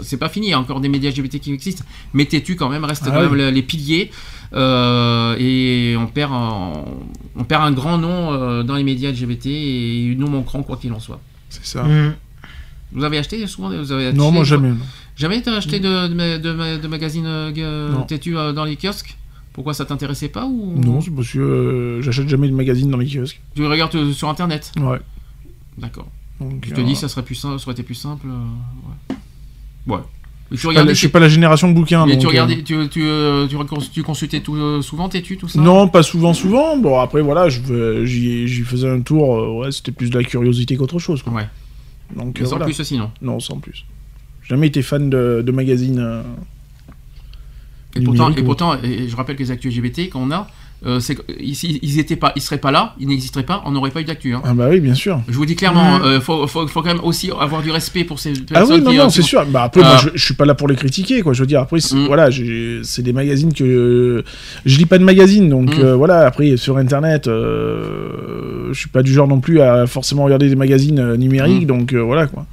C'est 0.03 0.17
pas 0.17 0.29
fini, 0.29 0.47
il 0.47 0.49
y 0.51 0.53
a 0.53 0.59
encore 0.59 0.79
des 0.79 0.89
médias 0.89 1.09
LGBT 1.09 1.39
qui 1.39 1.53
existent, 1.53 1.83
mais 2.13 2.25
Tétu 2.25 2.55
quand 2.55 2.69
même 2.69 2.85
reste 2.85 3.03
Ah 3.07 3.09
quand 3.11 3.17
oui. 3.21 3.23
même 3.29 3.35
les, 3.35 3.51
les 3.51 3.61
piliers. 3.63 4.11
Euh, 4.53 5.35
et 5.39 5.95
on 5.97 6.07
perd, 6.07 6.31
un, 6.33 6.73
on 7.35 7.43
perd 7.43 7.63
un 7.63 7.71
grand 7.71 7.97
nom 7.97 8.31
euh, 8.33 8.63
dans 8.63 8.75
les 8.75 8.83
médias 8.83 9.11
LGBT 9.11 9.47
et 9.47 10.03
ils 10.11 10.17
nous 10.17 10.27
manqueront 10.27 10.63
quoi 10.63 10.77
qu'il 10.77 10.93
en 10.93 10.99
soit. 10.99 11.19
C'est 11.49 11.65
ça. 11.65 11.83
Mhm. 11.83 12.13
Vous 12.93 13.03
avez 13.03 13.17
acheté 13.17 13.45
souvent 13.47 13.69
vous 13.69 13.91
avez 13.91 14.13
Non, 14.13 14.25
acheté- 14.29 14.33
moi 14.33 14.43
jamais. 14.45 14.69
non. 14.69 14.77
Jamais 15.17 15.37
été 15.39 15.49
acheté 15.49 15.79
de, 15.79 16.07
de, 16.07 16.37
de, 16.37 16.77
de 16.81 16.87
magazines 16.87 17.25
euh, 17.25 17.91
Non. 17.91 18.03
têtus 18.03 18.37
euh, 18.37 18.53
dans 18.53 18.63
les 18.65 18.75
kiosques? 18.77 19.17
Pourquoi 19.51 19.73
ça 19.73 19.83
t'intéressait 19.85 20.29
pas 20.29 20.45
ou 20.45 20.75
Non, 20.79 21.01
c'est 21.01 21.09
parce 21.11 21.31
que 21.31 21.39
euh, 21.39 22.01
j'achète 22.03 22.29
jamais 22.29 22.47
de 22.47 22.53
magazine 22.53 22.89
dans 22.91 22.97
les 22.97 23.07
kiosques. 23.07 23.41
Tu 23.55 23.65
regardes 23.65 23.95
euh, 23.95 24.13
sur 24.13 24.29
internet? 24.29 24.71
Ouais. 24.79 24.99
D'accord. 25.77 26.07
Donc, 26.39 26.61
Tu 26.61 26.71
te 26.71 26.79
euh, 26.79 26.83
dis 26.83 26.95
ça 26.95 27.09
serait 27.09 27.23
plus 27.23 27.33
simple, 27.35 27.57
ça 27.59 27.65
aurait 27.65 27.73
été 27.73 27.81
plus 27.83 27.95
simple. 27.95 28.27
euh, 28.27 29.15
ouais. 29.89 29.95
Ouais. 29.95 30.01
Mais 30.49 30.55
tu 30.57 30.57
je 30.57 30.59
suis 30.59 30.67
pas 30.67 30.73
la- 30.73 30.79
regardais, 30.79 30.93
je 30.93 30.99
suis 30.99 31.07
pas 31.09 31.19
la 31.19 31.29
génération 31.29 31.67
de 31.69 31.73
bouquins. 31.73 32.05
mais 32.05 32.13
donc, 32.13 32.21
tu 32.21 32.25
euh, 32.27 32.29
regardais, 32.29 32.55
tu, 32.63 32.89
tu, 32.89 33.01
euh, 33.03 33.47
tu, 33.47 33.57
tu 33.91 34.03
consultais 34.03 34.39
tout, 34.39 34.55
euh, 34.55 34.81
souvent 34.81 35.09
têtu 35.09 35.37
tout 35.37 35.47
ça? 35.47 35.59
Non, 35.59 35.87
pas 35.89 36.03
souvent, 36.03 36.33
souvent. 36.33 36.77
Bon, 36.77 36.99
après, 36.99 37.21
voilà, 37.21 37.49
j'y 37.49 38.63
faisais 38.65 38.89
un 38.89 39.01
tour. 39.01 39.57
ouais, 39.57 39.71
c'était 39.71 39.91
plus 39.91 40.09
de 40.09 40.17
la 40.17 40.23
curiosité 40.23 40.77
qu'autre 40.77 40.99
chose. 40.99 41.21
Quoi. 41.21 41.33
Ouais. 41.33 41.47
Donc, 42.15 42.37
Mais 42.39 42.45
sans 42.45 42.51
voilà. 42.51 42.65
plus 42.65 42.81
sinon. 42.83 43.11
Non, 43.21 43.39
sans 43.41 43.57
plus. 43.59 43.85
J'ai 44.43 44.49
jamais 44.55 44.67
été 44.67 44.81
fan 44.81 45.09
de, 45.09 45.43
de 45.45 45.51
magazines. 45.51 45.99
euh, 45.99 46.23
Et 47.95 48.01
pourtant, 48.01 48.31
et 48.33 48.41
ou 48.41 48.45
pourtant, 48.45 48.81
et 48.81 49.07
je 49.09 49.15
rappelle 49.15 49.35
que 49.35 49.43
les 49.43 49.51
actus 49.51 49.75
LGBT 49.75 50.09
qu'on 50.09 50.31
a, 50.31 50.47
euh, 50.85 50.99
ils, 51.39 51.55
ils 51.81 51.99
étaient 51.99 52.15
pas, 52.15 52.33
ils 52.35 52.41
seraient 52.41 52.59
pas 52.59 52.71
là, 52.71 52.93
ils 52.99 53.07
n'existeraient 53.07 53.43
pas, 53.45 53.63
on 53.65 53.71
n'aurait 53.71 53.89
pas 53.91 54.01
eu 54.01 54.03
d'actu. 54.03 54.33
hein. 54.35 54.41
Ah 54.45 54.53
bah 54.53 54.67
oui, 54.69 54.79
bien 54.79 54.93
sûr. 54.93 55.19
Je 55.27 55.33
vous 55.33 55.45
dis 55.45 55.55
clairement, 55.55 55.99
euh, 56.03 56.19
faut, 56.19 56.45
faut, 56.47 56.67
faut 56.67 56.81
quand 56.81 56.93
même 56.93 57.03
aussi 57.03 57.31
avoir 57.39 57.61
du 57.63 57.71
respect 57.71 58.03
pour 58.03 58.19
ces 58.19 58.33
Ah 58.51 58.53
personnes 58.59 58.75
oui, 58.77 58.81
non, 58.83 58.91
qui, 58.91 58.97
non, 58.97 59.05
euh, 59.05 59.09
c'est 59.09 59.21
sûr. 59.23 59.43
Bah 59.47 59.63
après, 59.63 59.81
moi, 59.81 59.97
je, 59.97 60.09
je 60.13 60.23
suis 60.23 60.35
pas 60.35 60.45
là 60.45 60.53
pour 60.53 60.67
les 60.67 60.75
critiquer, 60.75 61.21
quoi. 61.21 61.33
Je 61.33 61.41
veux 61.41 61.47
dire, 61.47 61.61
après, 61.61 61.79
c'est- 61.79 61.95
Mm. 61.95 62.05
voilà, 62.05 62.29
c'est 62.83 63.01
des 63.01 63.13
magazines 63.13 63.53
que 63.53 64.23
je 64.65 64.77
lis 64.77 64.85
pas 64.85 64.97
de 64.99 65.03
magazines, 65.03 65.49
donc 65.49 65.77
Mm. 65.77 65.91
voilà. 65.93 66.25
Après, 66.27 66.57
sur 66.57 66.77
Internet, 66.77 67.27
je 67.27 68.73
suis 68.73 68.89
pas 68.89 69.01
du 69.03 69.11
genre 69.13 69.27
non 69.27 69.39
plus 69.39 69.61
à 69.61 69.87
forcément 69.87 70.23
regarder 70.25 70.49
des 70.49 70.55
magazines 70.55 71.15
numériques, 71.15 71.63
Mm. 71.63 71.67
donc 71.67 71.93
voilà, 71.93 72.27
quoi. 72.27 72.45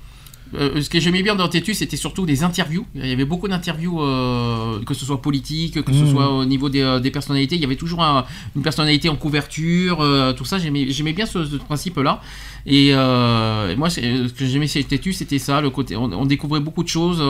Euh, 0.55 0.81
ce 0.83 0.89
que 0.89 1.01
j'aimais 1.01 1.23
bien 1.23 1.35
dans 1.35 1.49
Tétu, 1.49 1.75
c'était 1.75 1.97
surtout 1.97 2.27
des 2.27 2.43
interviews. 2.45 2.87
Il 2.95 3.07
y 3.07 3.13
avait 3.13 3.25
beaucoup 3.25 3.49
d'interviews, 3.49 4.01
euh, 4.03 4.81
que 4.87 4.95
ce 4.95 5.05
soit 5.05 5.21
politique, 5.21 5.83
que 5.83 5.93
ce 5.93 6.03
Mhm. 6.05 6.11
soit 6.13 6.29
au 6.31 6.45
niveau 6.45 6.69
des, 6.69 6.81
euh, 6.83 7.01
des 7.01 7.11
personnalités. 7.11 7.57
Il 7.57 7.61
y 7.61 7.65
avait 7.65 7.77
toujours 7.77 8.03
un- 8.03 8.25
une 8.55 8.63
personnalité 8.63 9.09
en 9.09 9.17
couverture, 9.17 10.01
euh, 10.01 10.33
tout 10.33 10.45
ça. 10.45 10.59
J'aimais 10.59 11.13
bien 11.13 11.27
ce, 11.27 11.45
ce 11.45 11.57
principe-là. 11.57 12.21
Et, 12.67 12.89
et 12.89 13.77
moi, 13.77 13.91
ce 13.91 14.01
que 14.33 14.47
j'aimais 14.47 14.67
chez 14.69 14.83
Tétu, 14.85 15.13
c'était 15.13 15.39
ça. 15.39 15.61
Le 15.61 15.69
côté, 15.71 15.97
on, 15.97 16.05
on 16.13 16.25
découvrait 16.25 16.61
beaucoup 16.61 16.83
de 16.83 16.89
choses 16.89 17.21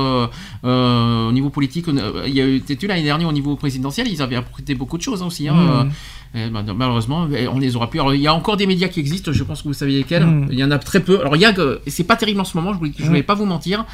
au 0.63 1.33
niveau 1.33 1.51
politique. 1.51 1.87
Il 2.27 2.35
y 2.35 2.41
a 2.41 2.47
eu 2.47 2.61
Tétu 2.61 2.87
l'année 2.87 3.03
dernière 3.03 3.29
au 3.29 3.33
niveau 3.33 3.57
présidentiel. 3.57 4.07
Ils 4.09 4.23
avaient 4.23 4.37
apporté 4.37 4.75
beaucoup 4.75 4.97
de 4.99 5.03
choses 5.03 5.23
hein, 5.23 5.27
aussi. 5.27 5.49
hein. 5.49 5.55
Mhm. 5.85 5.91
Euh, 6.37 6.51
bah, 6.51 6.65
malheureusement, 6.75 7.29
eh, 7.37 7.47
on 7.47 7.59
les 7.59 7.77
aura 7.77 7.89
plus. 7.89 8.01
Alors, 8.01 8.15
il 8.15 8.21
y 8.21 8.27
a 8.27 8.35
encore 8.35 8.57
des 8.57 8.67
médias 8.67 8.89
qui 8.89 8.99
existent, 9.01 9.33
je 9.33 9.45
pense 9.45 9.63
que 9.63 9.69
vous 9.69 9.75
savez 9.75 9.93
lesquels. 9.93 10.27
Mm. 10.27 10.49
Il 10.51 10.59
y 10.59 10.65
en 10.65 10.71
a 10.73 10.79
très 10.79 11.01
peu. 11.01 11.21
Alors, 11.21 11.37
YAG, 11.37 11.59
euh, 11.61 11.79
c'est 11.87 12.05
pas 12.05 12.17
terrible 12.17 12.41
en 12.41 12.45
ce 12.45 12.57
moment, 12.57 12.73
je 12.73 12.79
voulais, 12.79 12.93
je 12.99 13.05
voulais 13.05 13.21
Mm. 13.21 13.25
pas 13.25 13.35
vous 13.35 13.47
mentir. 13.47 13.85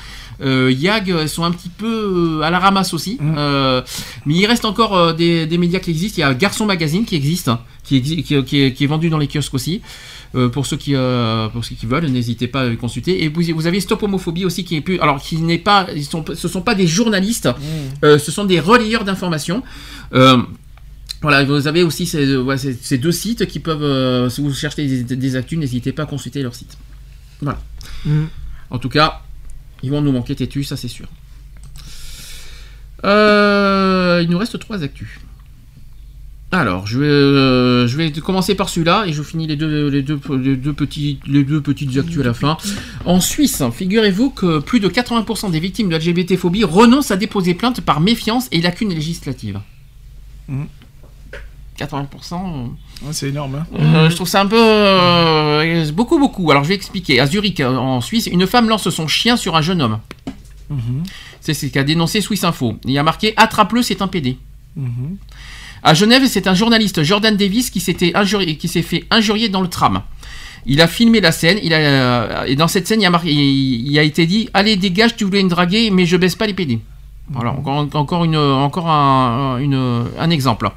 Euh, 0.43 0.73
YAG, 0.73 1.11
euh, 1.11 1.27
sont 1.27 1.45
un 1.45 1.51
petit 1.51 1.69
peu 1.69 2.41
à 2.43 2.51
la 2.51 2.59
ramasse 2.59 2.95
aussi. 2.95 3.19
Mm. 3.21 3.35
Euh, 3.37 3.83
mais 4.25 4.35
il 4.35 4.47
reste 4.47 4.65
encore 4.65 5.15
des, 5.15 5.47
des 5.47 5.59
médias 5.59 5.81
qui 5.81 5.91
existent. 5.91 6.17
Il 6.19 6.21
y 6.21 6.25
a 6.25 6.33
Garçon 6.35 6.65
Magazine 6.67 7.05
qui 7.05 7.15
existe, 7.17 7.51
qui, 7.85 8.01
qui, 8.01 8.23
qui 8.23 8.63
est, 8.63 8.73
qui 8.73 8.85
est 8.85 8.87
vendu 8.87 9.11
dans 9.11 9.19
les 9.19 9.27
kiosques 9.29 9.55
aussi. 9.55 9.83
Euh, 10.37 10.49
pour 10.49 10.65
ceux 10.65 10.77
qui 10.77 10.95
euh, 10.95 11.49
pour 11.49 11.65
ceux 11.65 11.75
qui 11.75 11.87
veulent, 11.87 12.07
n'hésitez 12.07 12.47
pas 12.47 12.61
à 12.61 12.67
le 12.69 12.77
consulter. 12.77 13.25
Et 13.25 13.29
vous, 13.29 13.43
vous 13.53 13.67
avez 13.67 13.81
Stop 13.81 14.05
Homophobie 14.05 14.45
aussi 14.45 14.63
qui 14.63 14.77
est 14.77 14.81
plus 14.81 15.01
alors 15.01 15.21
qui 15.21 15.39
n'est 15.39 15.59
pas 15.59 15.89
ils 15.95 16.05
sont 16.05 16.25
ce 16.33 16.47
sont 16.47 16.63
pas 16.63 16.77
des 16.77 16.87
journalistes, 16.87 17.49
euh, 18.05 18.17
ce 18.17 18.31
sont 18.31 18.45
des 18.45 18.61
relayeurs 18.61 19.03
d'informations. 19.05 19.63
Euh, 21.21 21.23
Voilà, 21.23 21.45
vous 21.45 21.67
avez 21.67 21.83
aussi 21.83 22.07
ces, 22.07 22.37
ouais, 22.37 22.57
ces- 22.59 22.73
ces 22.81 22.97
deux 22.99 23.13
sites 23.13 23.47
qui 23.47 23.59
peuvent, 23.61 23.83
euh, 23.83 24.29
si 24.31 24.41
vous 24.41 24.53
cherchez 24.55 24.87
des, 25.05 25.17
des 25.17 25.37
actus, 25.37 25.59
n'hésitez 25.59 25.93
pas 25.93 26.05
à 26.05 26.07
consulter 26.07 26.43
leur 26.43 26.55
site. 26.55 26.77
Voilà. 27.43 27.61
Mm. 28.07 28.25
En 28.71 28.79
tout 28.79 28.89
cas, 28.89 29.21
ils 29.83 29.91
vont 29.91 30.01
nous 30.01 30.13
manquer 30.13 30.35
têtus, 30.35 30.65
ça 30.65 30.77
c'est 30.77 30.89
sûr. 30.89 31.07
Euh, 33.05 34.21
il 34.23 34.31
nous 34.31 34.39
reste 34.39 34.59
trois 34.59 34.83
actus. 34.83 35.09
Alors, 36.53 36.87
je 36.87 36.99
vais, 36.99 37.07
euh, 37.07 37.87
je 37.87 37.97
vais 37.97 38.11
commencer 38.13 38.57
par 38.57 38.69
celui-là 38.69 39.05
et 39.07 39.13
je 39.13 39.23
finis 39.23 39.47
les 39.47 39.55
deux, 39.57 39.89
les 39.89 40.03
deux, 40.03 40.19
les 40.43 40.57
deux, 40.57 40.73
petits, 40.73 41.21
les 41.27 41.45
deux 41.45 41.61
petites 41.61 41.97
actus 41.97 42.21
à 42.21 42.25
la 42.25 42.35
fin. 42.35 42.57
En 43.05 43.21
Suisse, 43.21 43.63
figurez-vous 43.73 44.31
que 44.31 44.59
plus 44.59 44.81
de 44.81 44.89
80% 44.89 45.51
des 45.53 45.61
victimes 45.61 45.89
de 45.91 45.97
LGBT-phobie 45.97 46.65
renoncent 46.65 47.13
à 47.13 47.17
déposer 47.17 47.55
plainte 47.55 47.81
par 47.83 48.01
méfiance 48.01 48.49
et 48.51 48.61
lacunes 48.61 48.91
législatives. 48.93 49.61
Mhm. 50.49 50.67
80%. 51.81 52.07
euh, 52.35 52.67
Ouais, 53.07 53.13
c'est 53.13 53.29
énorme. 53.29 53.55
hein. 53.57 53.67
euh, 53.79 54.11
je 54.11 54.15
trouve 54.17 54.29
ça 54.29 54.41
un 54.43 54.47
peu 54.47 54.61
euh, 54.61 55.91
beaucoup 55.93 56.19
beaucoup. 56.19 56.51
Alors 56.51 56.65
je 56.65 56.69
vais 56.69 56.75
expliquer. 56.75 57.21
À 57.21 57.27
Zurich, 57.27 57.61
euh, 57.61 57.77
en 57.77 58.01
Suisse, 58.01 58.27
une 58.31 58.47
femme 58.47 58.69
lance 58.69 58.89
son 58.91 59.07
chien 59.09 59.37
sur 59.37 59.57
un 59.57 59.63
jeune 59.63 59.81
homme. 59.83 59.99
Mhm. 60.69 61.03
C'est 61.41 61.55
ce 61.55 61.67
qu'a 61.67 61.83
dénoncé 61.85 62.21
Swiss 62.21 62.45
Info. 62.45 62.77
Il 62.85 62.91
y 62.93 62.99
a 62.99 63.03
marqué 63.03 63.33
attrape-le, 63.37 63.83
c'est 63.83 64.03
un 64.03 64.09
PD. 64.09 64.37
Mhm. 64.77 65.17
À 65.83 65.95
Genève, 65.95 66.27
c'est 66.27 66.47
un 66.47 66.55
journaliste 66.55 67.03
Jordan 67.03 67.35
Davis 67.37 67.71
qui 67.71 67.81
s'était 67.81 68.13
injurié, 68.15 68.57
qui 68.57 68.69
s'est 68.69 68.83
fait 68.83 69.05
injurier 69.11 69.49
dans 69.49 69.63
le 69.63 69.69
tram. 69.69 70.03
Il 70.67 70.83
a 70.83 70.87
filmé 70.87 71.23
la 71.23 71.33
scène. 71.33 71.59
Il 71.63 71.73
a, 71.73 71.79
euh, 71.79 72.45
et 72.45 72.55
dans 72.55 72.69
cette 72.69 72.87
scène, 72.87 73.01
il 73.01 73.07
a, 73.07 73.11
marqué, 73.11 73.33
il, 73.33 73.91
il 73.91 73.99
a 73.99 74.03
été 74.03 74.27
dit 74.27 74.51
"Allez, 74.53 74.77
dégage, 74.77 75.17
tu 75.17 75.25
voulais 75.25 75.43
me 75.43 75.49
draguer, 75.49 75.91
mais 75.91 76.05
je 76.05 76.19
baisse 76.19 76.35
pas 76.35 76.47
les 76.47 76.53
PD." 76.55 76.79
Voilà, 77.33 77.53
encore, 77.53 77.87
encore 77.95 78.25
une, 78.25 78.37
encore 78.37 78.89
un, 78.91 79.59
une- 79.59 80.05
un 80.19 80.31
exemple. 80.31 80.69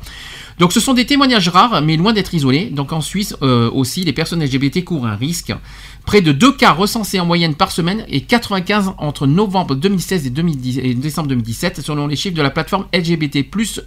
Donc 0.60 0.72
ce 0.74 0.80
sont 0.80 0.94
des 0.94 1.06
témoignages 1.06 1.50
rares, 1.50 1.82
mais 1.82 1.98
loin 1.98 2.14
d'être 2.14 2.34
isolés. 2.34 2.66
Donc 2.72 2.94
en 2.94 3.02
Suisse 3.02 3.36
euh, 3.42 3.70
aussi, 3.72 4.04
les 4.04 4.14
personnes 4.14 4.44
LGBT 4.44 4.84
courent 4.84 5.08
un 5.08 5.16
risque. 5.16 5.54
Près 6.06 6.22
de 6.22 6.32
deux 6.32 6.52
cas 6.52 6.72
recensés 6.72 7.20
en 7.20 7.26
moyenne 7.26 7.56
par 7.56 7.72
semaine 7.72 8.06
et 8.10 8.22
95 8.22 8.94
entre 8.98 9.26
novembre 9.26 9.74
2016 9.76 10.28
et, 10.28 10.30
2010 10.30 10.80
et 10.80 10.94
décembre 10.94 11.30
2017, 11.30 11.82
selon 11.82 12.08
les 12.08 12.16
chiffres 12.16 12.36
de 12.36 12.42
la 12.42 12.50
plateforme 12.50 12.86
LGBT 12.94 13.46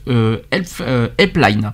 euh, 0.08 0.38
Help- 0.50 0.80
euh, 0.80 1.08
Helpline, 1.18 1.72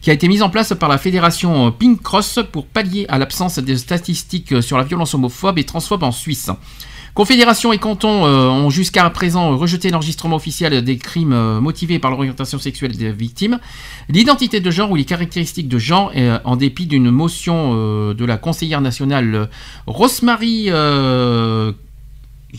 qui 0.00 0.10
a 0.10 0.14
été 0.14 0.26
mise 0.26 0.42
en 0.42 0.48
place 0.48 0.72
par 0.78 0.88
la 0.88 0.96
fédération 0.98 1.66
euh, 1.66 1.70
Pink 1.70 2.02
Cross 2.02 2.40
pour 2.50 2.66
pallier 2.66 3.04
à 3.08 3.18
l'absence 3.18 3.58
de 3.58 3.76
statistiques 3.76 4.62
sur 4.62 4.78
la 4.78 4.84
violence 4.84 5.14
homophobe 5.14 5.58
et 5.58 5.64
transphobe 5.64 6.02
en 6.02 6.12
Suisse. 6.12 6.50
Confédération 7.14 7.72
et 7.72 7.78
cantons 7.78 8.26
euh, 8.26 8.48
ont 8.48 8.70
jusqu'à 8.70 9.08
présent 9.08 9.56
rejeté 9.56 9.90
l'enregistrement 9.90 10.34
officiel 10.34 10.82
des 10.82 10.98
crimes 10.98 11.32
euh, 11.32 11.60
motivés 11.60 12.00
par 12.00 12.10
l'orientation 12.10 12.58
sexuelle 12.58 12.96
des 12.96 13.12
victimes, 13.12 13.60
l'identité 14.08 14.58
de 14.58 14.70
genre 14.72 14.90
ou 14.90 14.96
les 14.96 15.04
caractéristiques 15.04 15.68
de 15.68 15.78
genre, 15.78 16.10
euh, 16.16 16.40
en 16.44 16.56
dépit 16.56 16.86
d'une 16.86 17.12
motion 17.12 17.72
de 18.14 18.24
la 18.24 18.36
conseillère 18.36 18.80
nationale 18.80 19.48
Rosemary. 19.86 20.66
je 20.66 21.72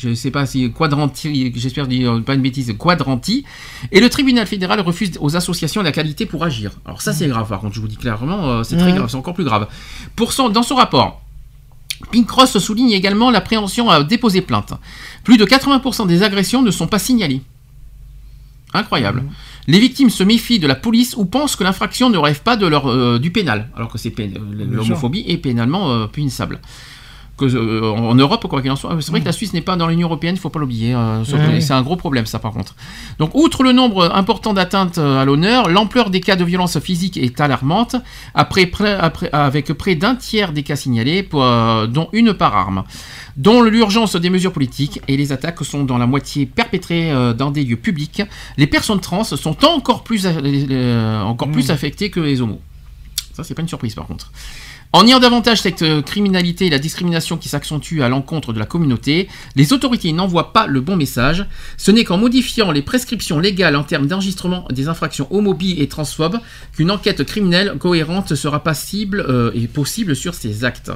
ne 0.04 0.16
sais 0.16 0.32
pas 0.32 0.46
si 0.46 0.72
Quadranti, 0.72 1.52
j'espère 1.54 1.88
dire 1.88 2.22
pas 2.26 2.36
une 2.36 2.42
bêtise, 2.42 2.74
Quadranti, 2.78 3.44
et 3.92 4.00
le 4.00 4.10
tribunal 4.10 4.48
fédéral 4.48 4.80
refuse 4.80 5.18
aux 5.20 5.36
associations 5.36 5.82
la 5.82 5.92
qualité 5.92 6.26
pour 6.26 6.46
agir. 6.46 6.72
Alors 6.86 7.02
ça 7.02 7.12
c'est 7.12 7.28
grave 7.28 7.50
par 7.50 7.60
contre, 7.60 7.76
je 7.76 7.82
vous 7.82 7.90
dis 7.90 7.98
clairement, 7.98 8.64
c'est 8.64 8.78
très 8.78 8.94
grave, 8.94 9.10
c'est 9.10 9.18
encore 9.18 9.34
plus 9.34 9.44
grave. 9.44 9.68
Pour 10.16 10.32
son, 10.32 10.48
dans 10.48 10.64
son 10.64 10.76
rapport, 10.76 11.25
Pink 12.12 12.28
Cross 12.28 12.58
souligne 12.58 12.92
également 12.92 13.32
l'appréhension 13.32 13.90
à 13.90 14.04
déposer 14.04 14.42
plainte. 14.42 14.74
Plus 15.24 15.38
de 15.38 15.46
80% 15.46 16.08
des 16.08 16.24
agressions 16.24 16.62
ne 16.62 16.72
sont 16.72 16.88
pas 16.88 17.00
signalées. 17.00 17.42
Incroyable. 18.74 19.24
Les 19.68 19.80
victimes 19.80 20.10
se 20.10 20.24
méfient 20.24 20.60
de 20.60 20.68
la 20.68 20.76
police 20.76 21.16
ou 21.18 21.26
pensent 21.26 21.56
que 21.56 21.64
l'infraction 21.64 22.10
ne 22.10 22.18
rêve 22.18 22.42
pas 22.42 22.58
de 22.58 22.68
leur, 22.68 22.90
euh, 22.90 23.20
du 23.20 23.32
pénal, 23.32 23.70
alors 23.76 23.92
que 23.92 23.98
c'est 23.98 24.14
l'homophobie 24.70 25.24
est 25.28 25.38
pénalement 25.38 25.92
euh, 25.92 26.08
punissable. 26.08 26.60
Que, 27.38 27.44
euh, 27.44 27.92
en 27.92 28.16
Europe, 28.16 28.48
quoi 28.48 28.62
qu'il 28.62 28.72
en 28.72 28.78
soit, 28.78 28.96
c'est 29.02 29.12
vrai 29.12 29.20
que 29.20 29.26
la 29.26 29.34
Suisse 29.34 29.52
n'est 29.54 29.60
pas 29.60 29.76
dans 29.76 29.88
l'Union 29.88 30.08
européenne, 30.08 30.36
il 30.36 30.40
faut 30.40 30.50
pas 30.50 30.60
l'oublier. 30.60 30.94
euh, 30.96 31.22
Ouais. 31.36 31.60
C'est 31.62 31.74
un 31.74 31.82
gros 31.82 31.98
problème, 31.98 32.26
ça, 32.26 32.40
par 32.40 32.54
contre. 32.54 32.76
Donc, 33.20 33.32
outre 33.36 33.62
le 33.62 33.74
nombre 33.74 34.10
important 34.16 34.54
d'atteintes 34.54 35.00
euh, 35.00 35.22
à 35.22 35.26
l'honneur, 35.26 35.68
l'ampleur 35.68 36.10
des 36.12 36.22
cas 36.22 36.38
de 36.38 36.46
violence 36.46 36.80
physique 36.80 37.18
est 37.18 37.42
alarmante, 37.42 37.98
après, 38.36 38.68
près- 38.68 38.94
après- 38.94 39.30
avec 39.34 39.74
près 39.74 39.96
d'un 39.96 40.16
tiers 40.16 40.54
des 40.54 40.64
cas 40.64 40.78
signalés, 40.78 41.24
pour, 41.24 41.44
euh, 41.44 41.88
dont 41.88 42.08
une 42.14 42.34
par 42.34 42.56
arme. 42.56 42.86
Dont 43.36 43.62
l'urgence 43.62 44.16
des 44.16 44.30
mesures 44.30 44.54
politiques 44.54 45.02
et 45.10 45.18
les 45.18 45.34
attaques 45.34 45.62
sont 45.66 45.84
dans 45.84 45.98
la 45.98 46.08
moitié 46.08 46.46
perpétrées 46.46 47.12
dans 47.38 47.52
des 47.52 47.66
lieux 47.66 47.76
publics. 47.76 48.22
Les 48.56 48.66
personnes 48.68 49.02
trans 49.02 49.26
sont 49.26 49.66
encore 49.66 50.06
plus, 50.06 50.26
encore 50.26 51.52
plus 51.52 51.70
affectées 51.70 52.10
que 52.10 52.22
les 52.22 52.40
homos. 52.42 52.62
Ça, 53.34 53.44
c'est 53.44 53.54
pas 53.54 53.62
une 53.62 53.68
surprise, 53.68 53.94
par 53.94 54.08
contre. 54.08 54.32
En 54.96 55.04
niant 55.04 55.20
davantage 55.20 55.60
cette 55.60 55.82
euh, 55.82 56.02
criminalité 56.02 56.68
et 56.68 56.70
la 56.70 56.80
discrimination 56.80 57.36
qui 57.36 57.50
s'accentue 57.50 58.00
à 58.00 58.08
l'encontre 58.08 58.54
de 58.54 58.60
la 58.60 58.66
communauté, 58.66 59.28
les 59.58 59.74
autorités 59.74 60.14
n'envoient 60.14 60.54
pas 60.54 60.68
le 60.68 60.80
bon 60.80 60.96
message. 60.96 61.46
Ce 61.76 61.92
n'est 61.92 62.06
qu'en 62.06 62.18
modifiant 62.18 62.72
les 62.72 62.82
prescriptions 62.82 63.38
légales 63.38 63.76
en 63.76 63.84
termes 63.84 64.08
d'enregistrement 64.08 64.66
des 64.72 64.88
infractions 64.88 65.28
homobies 65.32 65.82
et 65.82 65.90
transphobes 65.90 66.40
qu'une 66.72 66.92
enquête 66.92 67.26
criminelle 67.26 67.76
cohérente 67.78 68.36
sera 68.36 68.64
passible 68.64 69.26
euh, 69.28 69.52
et 69.54 69.68
possible 69.68 70.16
sur 70.16 70.34
ces 70.34 70.64
actes. 70.64 70.94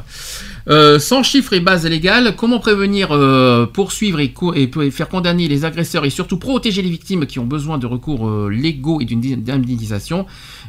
Euh, 0.69 0.97
sans 0.97 1.21
chiffres 1.21 1.51
et 1.51 1.59
bases 1.59 1.85
légales, 1.85 2.37
comment 2.37 2.59
prévenir, 2.59 3.09
poursuivre 3.73 4.21
et, 4.21 4.31
faire 4.91 5.09
condamner 5.09 5.49
les 5.49 5.65
agresseurs 5.65 6.05
et 6.05 6.09
surtout 6.09 6.37
protéger 6.37 6.81
les 6.81 6.89
victimes 6.89 7.25
qui 7.25 7.37
ont 7.37 7.45
besoin 7.45 7.77
de 7.77 7.85
recours 7.85 8.49
légaux 8.49 9.01
et 9.01 9.05
d'une 9.05 9.49
indemnisation? 9.49 10.25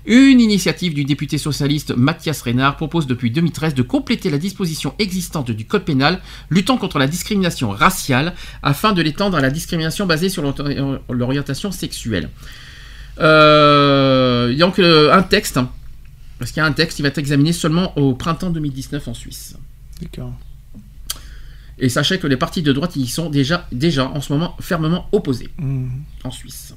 Une 0.06 0.40
initiative 0.40 0.94
du 0.94 1.04
député 1.04 1.36
socialiste 1.38 1.94
Mathias 1.94 2.40
Reynard 2.42 2.76
propose 2.76 3.06
depuis 3.06 3.30
2013 3.30 3.74
de 3.74 3.82
compléter 3.82 4.30
la 4.30 4.38
disposition 4.38 4.94
existante 4.98 5.50
du 5.50 5.66
Code 5.66 5.84
pénal 5.84 6.20
luttant 6.48 6.78
contre 6.78 6.98
la 6.98 7.06
discrimination 7.06 7.70
raciale 7.70 8.34
afin 8.62 8.92
de 8.92 9.02
l'étendre 9.02 9.36
à 9.36 9.40
la 9.40 9.50
discrimination 9.50 10.06
basée 10.06 10.28
sur 10.30 10.42
l'ori- 10.42 10.76
l'orientation 11.10 11.70
sexuelle. 11.70 12.30
Euh, 13.18 14.54
donc 14.56 14.78
euh, 14.78 15.12
un 15.12 15.22
texte, 15.22 15.58
parce 16.38 16.50
qu'il 16.52 16.60
y 16.60 16.64
a 16.64 16.66
un 16.66 16.72
texte 16.72 16.96
qui 16.96 17.02
va 17.02 17.08
être 17.08 17.18
examiné 17.18 17.52
seulement 17.52 17.96
au 17.98 18.14
printemps 18.14 18.50
2019 18.50 19.06
en 19.08 19.14
Suisse. 19.14 19.56
D'accord. 20.00 20.32
Et 21.78 21.88
sachez 21.88 22.18
que 22.18 22.26
les 22.26 22.36
partis 22.36 22.62
de 22.62 22.72
droite 22.72 22.96
y 22.96 23.06
sont 23.06 23.30
déjà, 23.30 23.66
déjà 23.72 24.06
en 24.08 24.20
ce 24.20 24.32
moment 24.32 24.56
fermement 24.60 25.08
opposés 25.12 25.48
Mhm. 25.58 25.90
en 26.24 26.30
Suisse. 26.30 26.69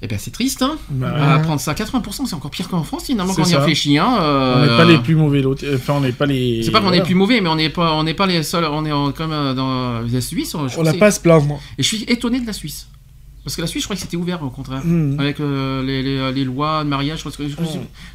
Eh 0.00 0.06
bien 0.06 0.16
c'est 0.18 0.30
triste, 0.30 0.62
hein 0.62 0.78
Bah, 0.90 1.12
À 1.34 1.38
prendre 1.40 1.60
ça 1.60 1.72
à 1.72 1.74
80%, 1.74 2.26
c'est 2.26 2.34
encore 2.34 2.52
pire 2.52 2.68
qu'en 2.68 2.84
France 2.84 3.06
finalement 3.06 3.34
quand 3.34 3.42
on 3.42 3.46
y 3.48 3.54
réfléchit. 3.56 3.98
Hein, 3.98 4.16
euh, 4.20 4.54
On 4.56 4.60
n'est 4.70 4.76
pas 4.76 4.84
les 4.84 4.98
plus 4.98 5.16
mauvais 5.16 5.42
Enfin, 5.74 5.94
on 5.94 6.00
n'est 6.00 6.12
pas 6.12 6.26
les. 6.26 6.62
C'est 6.62 6.70
pas 6.70 6.78
qu'on 6.78 6.86
est 6.86 6.90
voilà. 6.90 7.04
plus 7.04 7.14
mauvais, 7.16 7.40
mais 7.40 7.48
on 7.48 7.56
n'est 7.56 7.68
pas, 7.70 7.94
on 7.94 8.04
n'est 8.04 8.14
pas 8.14 8.26
les 8.26 8.42
seuls. 8.44 8.64
On 8.64 8.84
est 8.86 8.92
en- 8.92 9.10
comme 9.10 9.32
euh, 9.32 9.54
dans 9.54 10.00
la 10.00 10.20
Suisse. 10.20 10.54
je 10.68 10.78
On 10.78 10.82
n'a 10.84 10.94
pas 10.94 11.06
à 11.06 11.10
se 11.10 11.18
plaindre. 11.20 11.58
Et 11.78 11.82
je 11.82 11.88
suis 11.88 12.04
étonné 12.06 12.40
de 12.40 12.46
la 12.46 12.52
Suisse. 12.52 12.86
Parce 13.42 13.56
que 13.56 13.60
la 13.62 13.66
Suisse, 13.66 13.82
je 13.82 13.86
crois 13.88 13.96
que 13.96 14.02
c'était 14.02 14.16
ouvert 14.16 14.40
au 14.42 14.50
contraire. 14.50 14.82
Mhm. 14.84 15.18
Avec 15.18 15.40
euh, 15.40 15.82
les, 15.82 16.02
les- 16.02 16.32
les 16.32 16.44
lois 16.44 16.84
de 16.84 16.88
mariage. 16.88 17.24
Je, 17.24 17.30
je, 17.30 17.42
Mhm. 17.60 17.66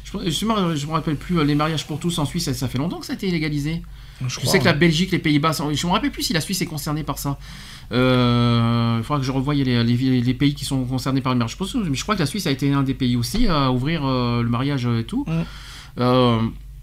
je, 0.04 0.30
je 0.30 0.46
me- 0.46 0.76
je 0.76 0.86
me 0.86 0.92
rappelle 0.92 1.16
plus, 1.16 1.38
euh, 1.38 1.44
les 1.44 1.54
mariages 1.54 1.86
pour 1.86 1.98
tous 1.98 2.18
en 2.18 2.24
Suisse, 2.24 2.44
ça, 2.44 2.54
ça 2.54 2.68
fait 2.68 2.78
longtemps 2.78 2.98
que 3.00 3.04
ça 3.06 3.12
a 3.12 3.16
été 3.16 3.30
légalisé. 3.30 3.82
Je 4.22 4.28
Je 4.28 4.38
crois, 4.38 4.52
sais 4.52 4.58
que 4.60 4.64
la. 4.64 4.72
Belgique, 4.74 5.10
les 5.10 5.18
Pays-Bas, 5.18 5.50
je 5.72 5.86
me 5.86 5.92
rappelle 5.92 6.12
plus 6.12 6.22
si 6.22 6.32
la 6.32 6.40
Suisse 6.40 6.62
est 6.62 6.66
concernée 6.66 7.02
par 7.02 7.18
ça. 7.18 7.36
Euh, 7.92 8.96
Il 8.98 9.04
faudra 9.04 9.20
que 9.20 9.26
je 9.26 9.32
revoie 9.32 9.54
les, 9.54 9.64
les- 9.84 10.20
les 10.20 10.34
pays 10.34 10.54
qui 10.54 10.64
sont 10.64 10.84
concernés 10.84 11.20
par 11.20 11.32
le 11.32 11.38
mariage. 11.38 11.52
Je, 11.52 11.56
pense, 11.56 11.76
je 11.92 12.02
crois 12.02 12.14
que 12.14 12.20
la 12.20 12.26
Suisse 12.26 12.46
a 12.46 12.50
été 12.50 12.72
un 12.72 12.82
des 12.82 12.94
pays 12.94 13.16
aussi 13.16 13.46
à 13.48 13.70
ouvrir 13.70 14.02
euh, 14.04 14.42
le 14.42 14.48
mariage 14.48 14.86
et 14.86 15.04
tout. 15.04 15.26
Euh, 16.00 16.38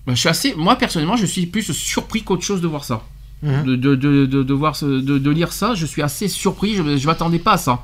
bah, 0.07 0.13
je 0.13 0.19
suis 0.19 0.29
assez, 0.29 0.53
moi 0.55 0.75
personnellement, 0.75 1.15
je 1.15 1.25
suis 1.25 1.45
plus 1.45 1.71
surpris 1.73 2.23
qu'autre 2.23 2.43
chose 2.43 2.61
de 2.61 2.67
voir 2.67 2.83
ça. 2.83 3.03
Mhm. 3.43 3.63
De, 3.65 3.75
de, 3.75 3.95
de, 3.95 4.25
de, 4.25 4.43
de 4.43 4.53
voir 4.53 4.75
ce- 4.75 4.85
de, 5.01 5.29
lire 5.31 5.51
ça, 5.51 5.73
je 5.73 5.85
suis 5.85 6.01
assez 6.03 6.27
surpris. 6.27 6.75
Je, 6.75 6.97
je 6.97 7.07
m'attendais 7.07 7.39
pas 7.39 7.53
à 7.53 7.57
ça. 7.57 7.83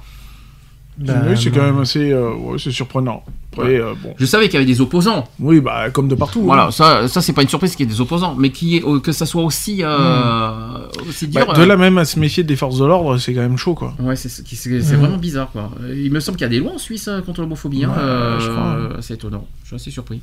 Oui, 1.00 1.38
c'est 1.38 1.52
quand 1.52 1.62
même 1.64 1.80
assez. 1.80 2.12
euh, 2.12 2.34
ouais, 2.34 2.58
c'est 2.58 2.72
surprenant. 2.72 3.24
Après, 3.54 3.80
euh, 3.80 3.94
bon. 4.02 4.16
Je 4.18 4.26
savais 4.26 4.46
qu'il 4.46 4.56
y 4.56 4.58
avait 4.58 4.66
des 4.66 4.82
opposants. 4.82 5.28
Oui, 5.40 5.60
bah, 5.62 5.90
comme 5.92 6.08
de 6.08 6.16
partout. 6.16 6.42
Voilà, 6.42 6.66
hein. 6.68 6.72
ça, 6.72 7.08
ça 7.08 7.22
c'est 7.22 7.34
pas 7.34 7.44
une 7.44 7.48
surprise 7.50 7.76
qu'il 7.76 7.86
y 7.88 7.90
ait 7.90 7.94
des 7.94 8.02
opposants, 8.02 8.36
mais 8.36 8.50
qui 8.52 8.78
est, 8.78 9.02
que 9.02 9.12
ça 9.12 9.26
soit 9.28 9.44
aussi, 9.44 9.84
euh, 9.84 10.88
aussi 11.08 11.28
dur. 11.28 11.46
Bah, 11.48 11.54
de 11.54 11.62
euh, 11.62 11.66
là 11.68 11.78
même 11.78 11.98
à 12.00 12.06
se 12.06 12.20
méfier 12.20 12.44
des 12.44 12.56
forces 12.56 12.80
de 12.80 12.86
l'ordre, 12.86 13.18
c'est 13.18 13.34
quand 13.34 13.42
même 13.42 13.58
chaud, 13.58 13.76
quoi. 13.76 13.94
Ouais, 14.00 14.16
c'est 14.16 14.42
Mhm. 14.68 15.00
vraiment 15.00 15.18
bizarre 15.18 15.52
quoi. 15.52 15.72
Euh, 15.82 15.94
Il 15.96 16.12
me 16.12 16.20
semble 16.20 16.38
qu'il 16.38 16.46
y 16.46 16.50
a 16.50 16.50
des 16.50 16.60
lois 16.60 16.74
en 16.74 16.78
Suisse 16.80 17.08
euh, 17.08 17.22
contre 17.22 17.42
l'homophobie. 17.42 17.84
hein, 17.84 17.90
Ouais, 17.90 17.96
euh, 18.00 18.90
hein. 18.96 18.98
C'est 19.02 19.14
étonnant. 19.16 19.46
Je 19.64 19.68
suis 19.68 19.76
assez 19.76 19.92
surpris. 19.92 20.22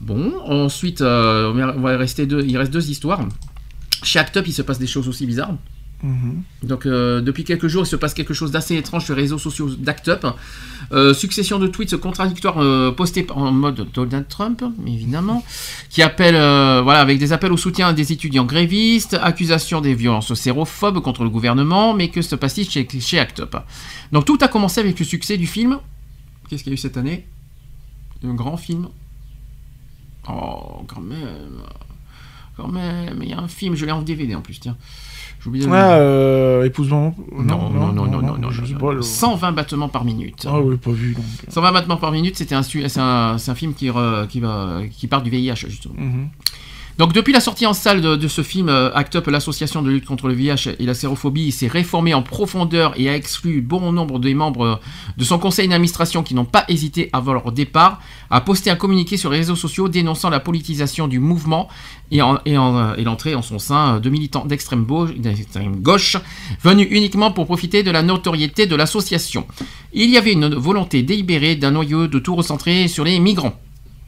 Bon, 0.00 0.32
ensuite, 0.46 1.00
euh, 1.00 1.50
on 1.76 1.80
va 1.80 1.96
rester 1.96 2.26
deux, 2.26 2.44
il 2.46 2.56
reste 2.58 2.72
deux 2.72 2.90
histoires. 2.90 3.20
Chez 4.02 4.18
Act 4.18 4.36
Up, 4.36 4.44
il 4.46 4.52
se 4.52 4.60
passe 4.62 4.78
des 4.78 4.86
choses 4.86 5.08
aussi 5.08 5.26
bizarres. 5.26 5.54
Mhm. 6.02 6.42
Donc, 6.62 6.84
euh, 6.84 7.20
depuis 7.20 7.44
quelques 7.44 7.68
jours, 7.68 7.84
il 7.84 7.86
se 7.86 7.96
passe 7.96 8.12
quelque 8.12 8.34
chose 8.34 8.50
d'assez 8.50 8.76
étrange 8.76 9.04
sur 9.04 9.14
les 9.14 9.22
réseaux 9.22 9.38
sociaux 9.38 9.70
d'Act 9.70 10.08
Up. 10.08 10.26
Euh, 10.92 11.14
succession 11.14 11.58
de 11.58 11.66
tweets 11.66 11.96
contradictoires 11.96 12.58
euh, 12.58 12.92
postés 12.92 13.26
en 13.30 13.50
mode 13.50 13.88
Donald 13.92 14.28
Trump, 14.28 14.62
évidemment, 14.86 15.44
qui 15.90 16.02
appellent, 16.02 16.36
euh, 16.36 16.80
voilà, 16.82 17.00
avec 17.00 17.18
des 17.18 17.32
appels 17.32 17.52
au 17.52 17.56
soutien 17.56 17.92
des 17.92 18.12
étudiants 18.12 18.44
grévistes, 18.44 19.14
accusation 19.14 19.80
des 19.80 19.94
violences 19.94 20.34
sérophobes 20.34 21.00
contre 21.00 21.24
le 21.24 21.30
gouvernement, 21.30 21.94
mais 21.94 22.08
que 22.08 22.22
se 22.22 22.36
passe-t-il 22.36 22.70
chez, 22.70 22.86
chez 23.00 23.18
Act 23.18 23.40
Up 23.40 23.56
Donc, 24.12 24.26
tout 24.26 24.38
a 24.42 24.48
commencé 24.48 24.80
avec 24.80 24.98
le 24.98 25.04
succès 25.04 25.36
du 25.36 25.46
film 25.46 25.78
Qu'est-ce 26.48 26.62
qu'il 26.62 26.70
y 26.70 26.74
a 26.74 26.74
eu 26.74 26.78
cette 26.78 26.96
année? 26.96 27.26
Un 28.22 28.34
grand 28.34 28.56
film. 28.56 28.88
Oh, 30.28 30.84
quand 30.86 31.00
même. 31.00 31.62
Quand 32.56 32.68
même. 32.68 33.20
Il 33.22 33.28
y 33.28 33.32
a 33.32 33.40
un 33.40 33.48
film, 33.48 33.74
je 33.74 33.84
l'ai 33.84 33.92
en 33.92 34.02
DVD 34.02 34.34
en 34.34 34.42
plus, 34.42 34.60
tiens. 34.60 34.76
De- 35.50 35.68
Ah, 35.72 35.96
euh, 35.98 36.64
épousement. 36.64 37.14
non, 37.32 37.44
non, 37.44 37.70
non, 37.70 37.92
non, 37.92 38.06
non, 38.06 38.20
non, 38.22 38.38
non, 38.38 38.78
pas, 38.78 38.86
non. 38.86 38.92
le- 38.92 39.02
120 39.02 39.52
battements 39.52 39.88
par 39.88 40.04
minute. 40.04 40.46
Ah 40.48 40.60
oui, 40.60 40.76
pas 40.76 40.90
vu. 40.90 41.14
donc. 41.14 41.24
120 41.48 41.72
battements 41.72 41.96
par 41.96 42.12
minute, 42.12 42.36
c'était 42.36 42.54
un, 42.54 42.62
c'est 42.62 42.98
un, 42.98 43.38
c'est 43.38 43.50
un 43.50 43.54
film 43.54 43.74
qui, 43.74 43.88
re- 43.88 44.26
qui, 44.26 44.40
va, 44.40 44.80
qui 44.90 45.06
part 45.06 45.22
du 45.22 45.30
VIH, 45.30 45.54
justement. 45.68 45.94
Mhm. 45.98 46.28
Donc 46.98 47.12
depuis 47.12 47.34
la 47.34 47.40
sortie 47.40 47.66
en 47.66 47.74
salle 47.74 48.00
de, 48.00 48.28
ce 48.28 48.40
film, 48.40 48.70
euh, 48.70 48.90
ACT 48.94 49.16
UP, 49.16 49.26
l'association 49.26 49.82
de 49.82 49.90
lutte 49.90 50.06
contre 50.06 50.28
le 50.28 50.34
VIH 50.34 50.76
et 50.78 50.86
la 50.86 50.94
sérophobie, 50.94 51.52
s'est 51.52 51.66
réformé 51.66 52.14
en 52.14 52.22
profondeur 52.22 52.94
et 52.96 53.10
a 53.10 53.14
exclu 53.14 53.60
bon 53.60 53.92
nombre 53.92 54.18
des 54.18 54.32
membres 54.32 54.64
euh, 54.64 54.76
de 55.18 55.24
son 55.24 55.38
conseil 55.38 55.68
d'administration 55.68 56.22
qui 56.22 56.34
n'ont 56.34 56.46
pas 56.46 56.64
hésité 56.68 57.10
avant 57.12 57.34
leur 57.34 57.52
départ 57.52 58.00
à 58.30 58.40
poster 58.40 58.70
un 58.70 58.76
communiqué 58.76 59.18
sur 59.18 59.30
les 59.30 59.38
réseaux 59.38 59.56
sociaux 59.56 59.88
dénonçant 59.88 60.30
la 60.30 60.40
politisation 60.40 61.06
du 61.06 61.18
mouvement 61.18 61.68
et, 62.10 62.22
euh, 62.22 62.94
et 62.96 63.04
l'entrée 63.04 63.34
en 63.34 63.42
son 63.42 63.58
sein 63.58 64.00
de 64.00 64.08
militants 64.08 64.46
d'extrême 64.46 64.86
gauche 64.86 66.16
venus 66.62 66.88
uniquement 66.90 67.30
pour 67.30 67.44
profiter 67.44 67.82
de 67.82 67.90
la 67.90 68.02
notoriété 68.02 68.66
de 68.66 68.74
l'association. 68.74 69.46
Il 69.92 70.08
y 70.08 70.16
avait 70.16 70.32
une 70.32 70.54
volonté 70.54 71.02
délibérée 71.02 71.56
d'un 71.56 71.72
noyau 71.72 72.06
de 72.06 72.18
tout 72.18 72.34
recentrer 72.34 72.88
sur 72.88 73.04
les 73.04 73.18
migrants. 73.20 73.60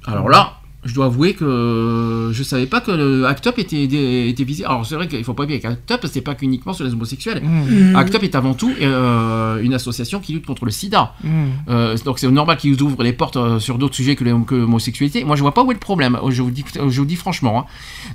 Alors 0.06 0.30
là, 0.30 0.58
je 0.84 0.94
dois 0.94 1.06
avouer 1.06 1.34
que 1.34 2.30
je 2.32 2.42
savais 2.42 2.66
pas 2.66 2.80
que 2.80 2.90
le 2.92 3.26
ACT 3.26 3.46
UP 3.46 3.58
était, 3.58 4.28
était 4.28 4.44
visé. 4.44 4.64
Alors 4.64 4.86
c'est 4.86 4.94
vrai 4.94 5.08
qu'il 5.08 5.24
faut 5.24 5.34
pas 5.34 5.42
oublier 5.42 5.58
qu'ACT 5.60 5.90
UP, 5.90 6.06
c'est 6.10 6.20
pas 6.20 6.34
qu'uniquement 6.34 6.72
sur 6.72 6.84
les 6.84 6.92
homosexuels. 6.92 7.42
Mhm. 7.42 7.96
ACT 7.96 8.14
UP 8.14 8.22
est 8.22 8.34
avant 8.36 8.54
tout 8.54 8.72
euh, 8.80 9.60
une 9.60 9.74
association 9.74 10.20
qui 10.20 10.32
lutte 10.34 10.46
contre 10.46 10.64
le 10.64 10.70
sida. 10.70 11.14
Mhm. 11.24 11.30
Euh, 11.68 11.96
donc 12.04 12.18
c'est 12.20 12.30
normal 12.30 12.56
qu'ils 12.58 12.80
ouvrent 12.80 13.02
les 13.02 13.12
portes 13.12 13.36
euh, 13.36 13.58
sur 13.58 13.76
d'autres 13.76 13.96
sujets 13.96 14.14
que 14.16 14.22
l'homosexualité. 14.24 15.24
Moi 15.24 15.34
je 15.36 15.42
vois 15.42 15.52
pas 15.52 15.62
où 15.64 15.70
est 15.72 15.74
le 15.74 15.80
problème. 15.80 16.16
euh, 16.22 16.30
Je 16.30 16.42
vous 16.42 16.50
dis, 16.52 16.64
je 16.74 17.00
vous 17.00 17.06
dis 17.06 17.16
franchement. 17.16 17.58
hein. 17.60 17.64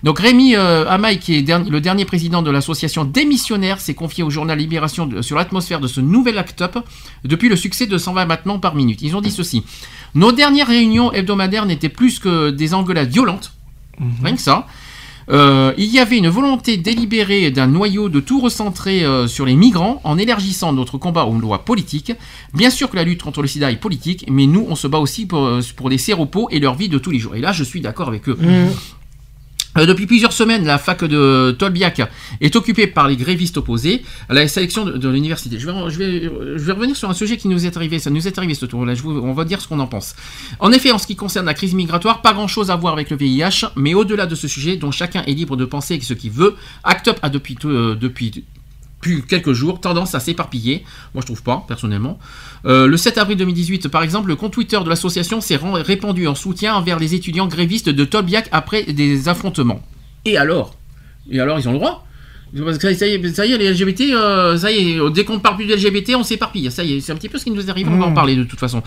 Donc 0.03 0.19
Rémi 0.19 0.56
euh, 0.56 0.85
Amaï, 0.88 1.19
qui 1.19 1.35
est 1.35 1.42
derni- 1.42 1.69
le 1.69 1.82
dernier 1.82 2.06
président 2.06 2.42
de 2.42 2.50
l'association 2.50 3.03
Démissionnaire, 3.03 3.82
s'est 3.82 3.93
confié 3.93 4.24
au 4.24 4.30
journal 4.30 4.58
Libération 4.58 5.06
de- 5.06 5.22
sur 5.22 5.35
l'atmosphère 5.35 5.82
de 5.82 5.88
ce 5.88 6.00
nouvel 6.00 6.38
ACT 6.38 6.61
UP 6.61 6.77
depuis 7.25 7.50
le 7.50 7.58
succès 7.58 7.88
de 7.88 7.98
120 7.98 8.25
battements 8.25 8.59
par 8.59 8.74
minute. 8.75 9.01
Ils 9.01 9.16
ont 9.17 9.22
dit 9.22 9.32
ceci. 9.32 9.64
Nos 10.16 10.32
dernières 10.32 10.67
réunions 10.67 11.11
hebdomadaires 11.11 11.66
n'étaient 11.66 11.90
plus 11.90 12.19
que 12.19 12.51
des 12.51 12.62
engueulades 12.72 13.09
violentes. 13.09 13.53
Rien 14.24 14.35
que 14.35 14.42
ça. 14.42 14.67
Euh, 15.30 15.74
il 15.77 15.85
y 15.85 16.00
avait 16.00 16.17
une 16.17 16.27
volonté 16.27 16.77
délibérée 16.77 17.51
d'un 17.51 17.67
noyau 17.67 18.09
de 18.09 18.19
tout 18.19 18.40
recentrer 18.40 19.06
euh, 19.06 19.27
sur 19.27 19.45
les 19.45 19.56
migrants 19.56 20.01
en 20.03 20.17
élargissant 20.17 20.74
notre 20.74 20.98
combat 20.98 21.25
aux 21.25 21.40
lois 21.40 21.64
politiques. 21.66 22.14
Bien 22.53 22.69
sûr 22.69 22.90
que 22.90 22.95
la 22.95 23.03
lutte 23.03 23.24
contre 23.24 23.42
le 23.42 23.48
sida 23.48 23.72
est 23.72 23.77
politique, 23.77 24.25
mais 24.30 24.48
nous, 24.48 24.66
on 24.67 24.75
se 24.75 24.88
bat 24.88 25.00
aussi 25.00 25.25
pour, 25.25 25.45
euh, 25.45 25.61
pour 25.75 25.90
les 25.90 25.98
séropos 25.98 26.48
et 26.51 26.59
leur 26.59 26.75
vie 26.75 26.90
de 26.90 26.98
tous 26.98 27.11
les 27.11 27.19
jours. 27.19 27.35
Et 27.35 27.42
là, 27.42 27.51
je 27.51 27.64
suis 27.64 27.82
d'accord 27.82 28.08
avec 28.08 28.27
eux. 28.27 28.38
Euh, 28.42 28.69
depuis 29.75 30.05
plusieurs 30.05 30.33
semaines, 30.33 30.65
la 30.65 30.77
fac 30.77 31.03
de 31.03 31.55
Tolbiac 31.57 32.01
est 32.41 32.55
occupée 32.55 32.87
par 32.87 33.07
les 33.07 33.15
grévistes 33.15 33.57
opposés 33.57 34.03
à 34.29 34.33
la 34.33 34.47
sélection 34.47 34.85
de, 34.85 35.09
l'université. 35.09 35.57
Je 35.59 35.67
vais, 35.67 36.73
revenir 36.73 36.95
sur 36.95 37.09
un 37.09 37.13
sujet 37.13 37.37
qui 37.37 37.47
nous 37.47 37.65
est 37.65 37.75
arrivé. 37.75 37.99
Ça 37.99 38.09
nous 38.09 38.27
est 38.27 38.37
arrivé 38.37 38.53
ce 38.53 38.65
tour-là. 38.65 38.93
On 39.05 39.33
va 39.33 39.45
dire 39.45 39.61
ce 39.61 39.67
qu'on 39.67 39.79
en 39.79 39.87
pense. 39.87 40.15
En 40.59 40.71
effet, 40.71 40.91
en 40.91 40.97
ce 40.97 41.07
qui 41.07 41.15
concerne 41.15 41.45
la 41.45 41.53
crise 41.53 41.73
migratoire, 41.73 42.21
pas 42.21 42.33
grand-chose 42.33 42.69
à 42.69 42.75
voir 42.75 42.93
avec 42.93 43.09
le 43.09 43.17
VIH, 43.17 43.65
mais 43.75 43.93
au-delà 43.93 44.25
de 44.25 44.35
ce 44.35 44.47
sujet, 44.47 44.77
dont 44.77 44.91
chacun 44.91 45.23
est 45.23 45.33
libre 45.33 45.57
de 45.57 45.65
penser 45.65 45.99
ce 46.01 46.13
qu'il 46.13 46.31
veut, 46.31 46.55
ACT 46.83 47.07
UP 47.07 47.17
a 47.21 47.29
depuis, 47.29 47.57
euh, 47.65 47.95
depuis 47.95 48.43
depuis 49.03 49.22
quelques 49.23 49.53
jours 49.53 49.82
tendance 49.82 50.15
à 50.15 50.19
s'éparpiller. 50.19 50.83
Moi, 51.14 51.22
je 51.22 51.25
trouve 51.25 51.43
pas, 51.43 51.65
personnellement. 51.67 52.17
Euh, 52.65 52.88
le 52.88 52.98
7 52.98 53.17
avril 53.17 53.38
2018, 53.38 53.90
par 53.90 54.03
exemple, 54.03 54.30
le 54.30 54.35
compte 54.35 54.53
Twitter 54.53 54.80
de 54.83 54.90
l'association 54.90 55.41
s'est 55.41 55.59
répandu 55.61 56.27
en 56.27 56.35
soutien 56.35 56.75
envers 56.75 56.99
les 56.99 57.14
étudiants 57.14 57.48
grévistes 57.48 57.90
de 57.90 58.06
Tolbiac 58.06 58.48
après 58.51 58.83
des 58.83 59.27
affrontements. 59.27 59.82
Et 60.25 60.38
alors? 60.38 60.75
Et 61.30 61.40
alors, 61.40 61.59
ils 61.59 61.67
ont 61.67 61.73
le 61.73 61.80
droit? 61.80 62.06
Parce 62.61 62.77
que 62.77 62.93
ça 62.93 63.07
y 63.07 63.14
est, 63.14 63.33
ça 63.33 63.45
y 63.45 63.53
est, 63.53 63.57
les 63.57 63.73
LGBT, 63.73 64.01
euh, 64.11 64.57
ça 64.57 64.72
y 64.72 64.91
est, 64.91 65.09
dès 65.11 65.25
qu'on 65.25 65.35
ne 65.35 65.40
parle 65.40 65.56
plus 65.56 65.65
de 65.65 65.73
LGBT, 65.73 66.15
on 66.15 66.23
s'éparpille. 66.23 66.69
Ça 66.72 66.83
y 66.83 66.93
est, 66.93 67.01
c'est 67.01 67.11
un 67.11 67.15
petit 67.15 67.30
peu 67.30 67.40
ce 67.40 67.45
qui 67.45 67.51
nous 67.51 67.69
arrive, 67.69 67.90
on 67.90 67.98
va 67.98 68.06
en 68.06 68.11
Mmh. 68.11 68.14
parler 68.14 68.35
de 68.35 68.43
toute 68.43 68.59
façon. 68.59 68.83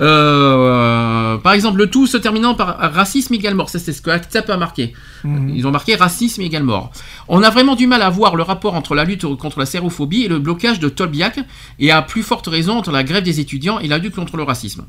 Euh, 0.00 1.36
par 1.38 1.52
exemple, 1.52 1.78
le 1.78 1.90
tout 1.90 2.06
se 2.06 2.16
terminant 2.16 2.54
par 2.54 2.78
racisme 2.78 3.34
égal 3.34 3.54
mort. 3.54 3.68
Ça, 3.68 3.78
c'est 3.78 3.92
ce 3.92 4.00
que 4.00 4.08
ACTAP 4.08 4.48
a 4.48 4.56
marqué. 4.56 4.94
Ils 5.24 5.66
ont 5.66 5.70
marqué 5.70 5.94
racisme 5.94 6.40
égal 6.40 6.62
mort. 6.62 6.90
On 7.28 7.42
a 7.42 7.50
vraiment 7.50 7.76
du 7.76 7.86
mal 7.86 8.00
à 8.00 8.08
voir 8.08 8.34
le 8.34 8.42
rapport 8.42 8.74
entre 8.74 8.94
la 8.94 9.04
lutte 9.04 9.26
contre 9.36 9.58
la 9.58 9.66
sérophobie 9.66 10.22
et 10.22 10.28
le 10.28 10.38
blocage 10.38 10.80
de 10.80 10.88
Tolbiac, 10.88 11.38
et 11.78 11.90
à 11.90 12.00
plus 12.00 12.22
forte 12.22 12.46
raison 12.46 12.78
entre 12.78 12.92
la 12.92 13.04
grève 13.04 13.22
des 13.22 13.40
étudiants 13.40 13.78
et 13.78 13.88
la 13.88 13.98
lutte 13.98 14.14
contre 14.14 14.36
le 14.38 14.42
racisme. 14.42 14.86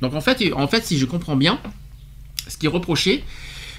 Donc 0.00 0.14
en 0.14 0.20
fait, 0.20 0.42
en 0.54 0.66
fait 0.66 0.84
si 0.86 0.98
je 0.98 1.04
comprends 1.04 1.36
bien, 1.36 1.58
ce 2.48 2.56
qui 2.56 2.66
est 2.66 2.70
reproché, 2.70 3.22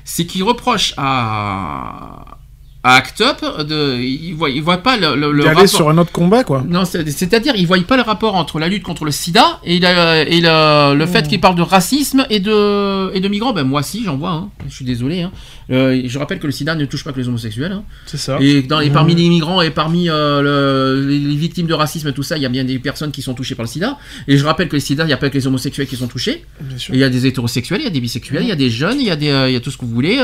c'est 0.05 0.25
qu'il 0.25 0.43
reproche 0.43 0.93
à, 0.97 2.37
à 2.83 2.95
ACT 2.97 3.21
UP 3.21 3.65
de, 3.67 3.97
il 4.01 4.33
voit, 4.33 4.49
il 4.49 4.61
voit 4.61 4.77
pas 4.79 4.97
le, 4.97 5.15
le, 5.15 5.31
le 5.31 5.43
rapport. 5.45 5.67
sur 5.69 5.89
un 5.89 5.97
autre 5.97 6.11
combat, 6.11 6.43
quoi. 6.43 6.63
Non, 6.67 6.83
c'est- 6.83 7.09
c'est-à-dire, 7.09 7.53
ils 7.55 7.65
voient 7.65 7.77
pas 7.87 7.95
le 7.95 8.01
rapport 8.03 8.35
entre 8.35 8.59
la 8.59 8.67
lutte 8.67 8.83
contre 8.83 9.05
le 9.05 9.11
sida 9.11 9.59
et, 9.63 9.79
la- 9.79 10.21
et 10.27 10.41
la- 10.41 10.93
le 10.93 11.05
fait 11.05 11.25
qu'il 11.27 11.39
parle 11.39 11.55
de 11.55 11.61
racisme 11.61 12.25
et 12.29 12.39
de, 12.41 13.09
et 13.15 13.21
de 13.21 13.27
migrants. 13.29 13.53
Ben, 13.53 13.63
moi, 13.63 13.83
si, 13.83 14.03
j'en 14.03 14.17
vois. 14.17 14.31
hein. 14.31 14.49
Je 14.67 14.73
suis 14.75 14.83
désolé. 14.85 15.21
hein. 15.21 15.31
Euh, 15.71 16.01
je 16.05 16.19
rappelle 16.19 16.39
que 16.39 16.45
le 16.45 16.51
sida 16.51 16.75
ne 16.75 16.83
touche 16.83 17.05
pas 17.05 17.13
que 17.13 17.19
les 17.21 17.27
homosexuels. 17.29 17.71
hein. 17.71 17.83
C'est 18.05 18.17
ça. 18.17 18.37
Et, 18.41 18.61
dans, 18.63 18.81
et 18.81 18.89
Mmh. 18.89 18.93
parmi 18.93 19.15
les 19.15 19.29
migrants 19.29 19.61
et 19.61 19.69
parmi 19.69 20.09
euh, 20.09 20.41
le- 20.41 21.07
les, 21.07 21.19
les 21.19 21.35
victimes 21.35 21.67
de 21.67 21.73
racisme 21.73 22.09
et 22.09 22.13
tout 22.13 22.21
ça, 22.23 22.35
il 22.35 22.43
y 22.43 22.45
a 22.45 22.49
bien 22.49 22.65
des 22.65 22.79
personnes 22.79 23.11
qui 23.11 23.21
sont 23.21 23.33
touchées 23.33 23.55
par 23.55 23.63
le 23.63 23.69
sida. 23.69 23.97
Et 24.27 24.37
je 24.37 24.43
rappelle 24.45 24.67
que 24.67 24.75
le 24.75 24.81
sida, 24.81 25.05
il 25.05 25.07
n'y 25.07 25.13
a 25.13 25.17
pas 25.17 25.29
que 25.29 25.35
les 25.37 25.47
homosexuels 25.47 25.87
qui 25.87 25.95
sont 25.95 26.07
touchés. 26.07 26.43
Il 26.89 26.97
y 26.99 27.03
a 27.05 27.09
des 27.09 27.25
hétérosexuels, 27.27 27.79
il 27.79 27.85
y 27.85 27.87
a 27.87 27.91
des 27.91 28.01
bisexuels, 28.01 28.41
il 28.43 28.49
y 28.49 28.51
a 28.51 28.55
des 28.57 28.69
jeunes, 28.69 28.99
il 28.99 29.07
y 29.07 29.11
a, 29.11 29.15
des, 29.15 29.29
euh, 29.29 29.49
il 29.49 29.53
y 29.53 29.55
a 29.55 29.61
tout 29.61 29.71
ce 29.71 29.77
que 29.77 29.85
vous 29.85 29.93
voulez 29.93 30.17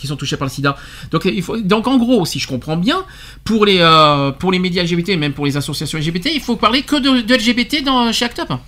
qui 0.00 0.08
sont 0.08 0.16
touchés 0.16 0.36
par 0.36 0.46
le 0.48 0.52
sida. 0.52 0.76
Donc, 1.12 1.24
il 1.26 1.42
faut, 1.42 1.56
donc 1.76 1.86
en 1.88 1.98
gros, 1.98 2.24
si 2.24 2.38
je 2.38 2.48
comprends 2.48 2.76
bien, 2.76 3.04
pour 3.44 3.66
les, 3.66 3.78
euh, 3.80 4.32
pour 4.32 4.50
les 4.50 4.58
médias 4.58 4.82
LGBT 4.82 5.10
et 5.10 5.16
même 5.16 5.32
pour 5.32 5.46
les 5.46 5.56
associations 5.56 5.98
LGBT, 5.98 6.30
il 6.34 6.40
faut 6.40 6.56
parler 6.56 6.82
que 6.82 6.96
de, 6.96 7.20
de 7.20 7.34
LGBT 7.34 7.84
dans, 7.84 8.12
chez 8.12 8.24
ACT 8.24 8.40
UP. 8.40 8.58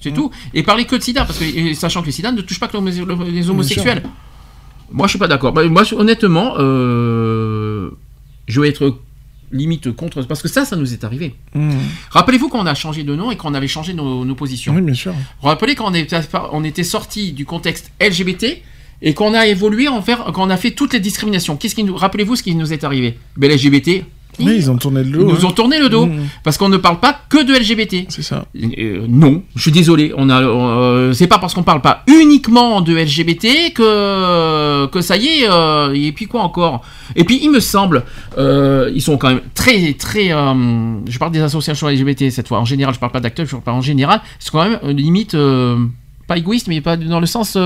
C'est 0.00 0.12
tout. 0.12 0.30
Et 0.52 0.62
parler 0.62 0.84
que 0.84 0.96
de 0.96 1.02
sida, 1.02 1.24
parce 1.24 1.38
que 1.38 1.74
sachant 1.74 2.02
que 2.02 2.06
le 2.06 2.12
sida 2.12 2.30
ne 2.30 2.42
touche 2.42 2.60
pas 2.60 2.68
que 2.68 2.76
les 2.76 3.48
homosexuels. 3.48 4.02
Moi, 4.90 5.06
je 5.06 5.10
suis 5.10 5.18
pas 5.18 5.28
d'accord. 5.28 5.52
Bah, 5.52 5.64
Moi, 5.64 5.82
honnêtement, 5.94 6.54
euh, 6.58 7.90
je 8.46 8.60
vais 8.60 8.68
être 8.68 8.98
limite 9.50 9.92
contre, 9.92 10.22
parce 10.22 10.42
que 10.42 10.48
ça, 10.48 10.64
ça 10.64 10.76
nous 10.76 10.92
est 10.92 11.04
arrivé. 11.04 11.34
Mmh. 11.54 11.70
Rappelez-vous 12.10 12.48
qu'on 12.48 12.66
a 12.66 12.74
changé 12.74 13.02
de 13.02 13.14
nom 13.14 13.30
et 13.30 13.36
qu'on 13.36 13.54
avait 13.54 13.68
changé 13.68 13.94
nos, 13.94 14.24
nos 14.24 14.34
positions. 14.34 14.74
Oui, 14.74 14.82
bien 14.82 14.94
sûr. 14.94 15.14
Rappelez 15.42 15.74
qu'on 15.74 15.94
était, 15.94 16.20
on 16.52 16.64
était 16.64 16.84
sorti 16.84 17.32
du 17.32 17.46
contexte 17.46 17.92
LGBT 18.00 18.62
et 19.06 19.14
qu'on 19.14 19.34
a 19.34 19.46
évolué 19.46 19.86
en 19.86 20.02
faire, 20.02 20.24
qu'on 20.32 20.50
a 20.50 20.56
fait 20.56 20.72
toutes 20.72 20.94
les 20.94 21.00
discriminations. 21.00 21.56
Qu'est-ce 21.56 21.74
qui 21.76 21.84
nous, 21.84 21.94
rappelez-vous 21.94 22.34
ce 22.36 22.42
qui 22.42 22.54
nous 22.56 22.72
est 22.72 22.82
arrivé? 22.82 23.16
Ben 23.36 23.52
LGBT. 23.52 24.02
Oui, 24.40 24.54
ils 24.56 24.68
ont 24.68 24.76
tourné 24.76 25.02
le 25.04 25.10
Ils 25.10 25.12
dos. 25.12 25.24
nous 25.26 25.36
hein. 25.36 25.48
ont 25.48 25.52
tourné 25.52 25.78
le 25.78 25.88
dos 25.88 26.06
Mmh. 26.06 26.22
parce 26.42 26.58
qu'on 26.58 26.68
ne 26.68 26.76
parle 26.78 26.98
pas 26.98 27.16
que 27.28 27.44
de 27.44 27.52
LGBT. 27.54 28.06
C'est 28.08 28.22
ça. 28.22 28.46
Euh, 28.56 29.04
non, 29.08 29.42
je 29.54 29.62
suis 29.62 29.70
désolé. 29.70 30.12
On 30.16 30.28
a, 30.28 30.42
euh, 30.42 31.12
c'est 31.12 31.28
pas 31.28 31.38
parce 31.38 31.54
qu'on 31.54 31.62
parle 31.62 31.80
pas 31.82 32.02
uniquement 32.08 32.80
de 32.80 32.92
LGBT 32.96 33.72
que 33.72 34.86
que 34.86 35.00
ça 35.02 35.16
y 35.16 35.26
est. 35.28 35.48
euh, 35.48 35.92
et 35.94 36.10
puis 36.10 36.26
quoi 36.26 36.42
encore? 36.42 36.82
Et 37.14 37.22
puis 37.22 37.38
il 37.44 37.50
me 37.52 37.60
semble, 37.60 38.02
ils 38.36 39.02
sont 39.02 39.18
quand 39.18 39.28
même 39.28 39.42
très 39.54 39.92
très. 39.92 40.30
je 40.30 41.18
parle 41.18 41.30
des 41.30 41.40
associations 41.42 41.88
LGBT 41.88 42.30
cette 42.30 42.48
fois. 42.48 42.58
En 42.58 42.64
général, 42.64 42.92
je 42.94 42.98
parle 42.98 43.12
pas 43.12 43.20
d'acteurs, 43.20 43.46
je 43.46 43.54
parle 43.56 43.76
en 43.78 43.82
général. 43.82 44.20
C'est 44.40 44.50
quand 44.50 44.68
même 44.68 44.78
limite 44.96 45.36
pas 46.26 46.36
égoïste, 46.38 46.66
mais 46.66 46.80
pas 46.80 46.96
dans 46.96 47.20
le 47.20 47.26
sens 47.26 47.56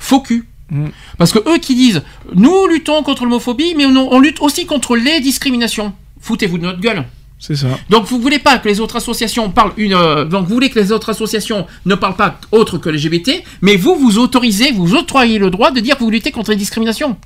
faux 0.00 0.20
cul. 0.20 0.46
Mm. 0.72 0.86
Parce 1.18 1.32
que 1.32 1.38
eux 1.38 1.58
qui 1.58 1.74
disent, 1.74 2.02
nous 2.34 2.66
luttons 2.66 3.02
contre 3.02 3.24
l'homophobie, 3.24 3.74
mais 3.76 3.86
on, 3.86 4.12
on 4.12 4.18
lutte 4.18 4.40
aussi 4.40 4.66
contre 4.66 4.96
les 4.96 5.20
discriminations. 5.20 5.92
Foutez-vous 6.20 6.58
de 6.58 6.64
notre 6.64 6.80
gueule. 6.80 7.04
C'est 7.38 7.56
ça. 7.56 7.66
Donc 7.90 8.06
vous 8.06 8.20
voulez 8.20 8.38
pas 8.38 8.58
que 8.58 8.68
les 8.68 8.78
autres 8.78 8.96
associations 8.96 9.50
parlent 9.50 9.72
une 9.76 9.94
euh, 9.94 10.24
donc 10.24 10.46
vous 10.46 10.54
voulez 10.54 10.70
que 10.70 10.78
les 10.78 10.92
autres 10.92 11.10
associations 11.10 11.66
ne 11.86 11.96
parlent 11.96 12.14
pas 12.14 12.38
autre 12.52 12.78
que 12.78 12.88
LGBT, 12.88 13.42
mais 13.62 13.74
vous 13.74 13.96
vous 13.96 14.18
autorisez, 14.18 14.70
vous 14.70 14.94
octroyez 14.94 15.38
le 15.40 15.50
droit 15.50 15.72
de 15.72 15.80
dire 15.80 15.98
que 15.98 16.04
vous 16.04 16.10
luttez 16.10 16.30
contre 16.30 16.50
les 16.50 16.56
discriminations. 16.56 17.16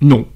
Non. 0.00 0.26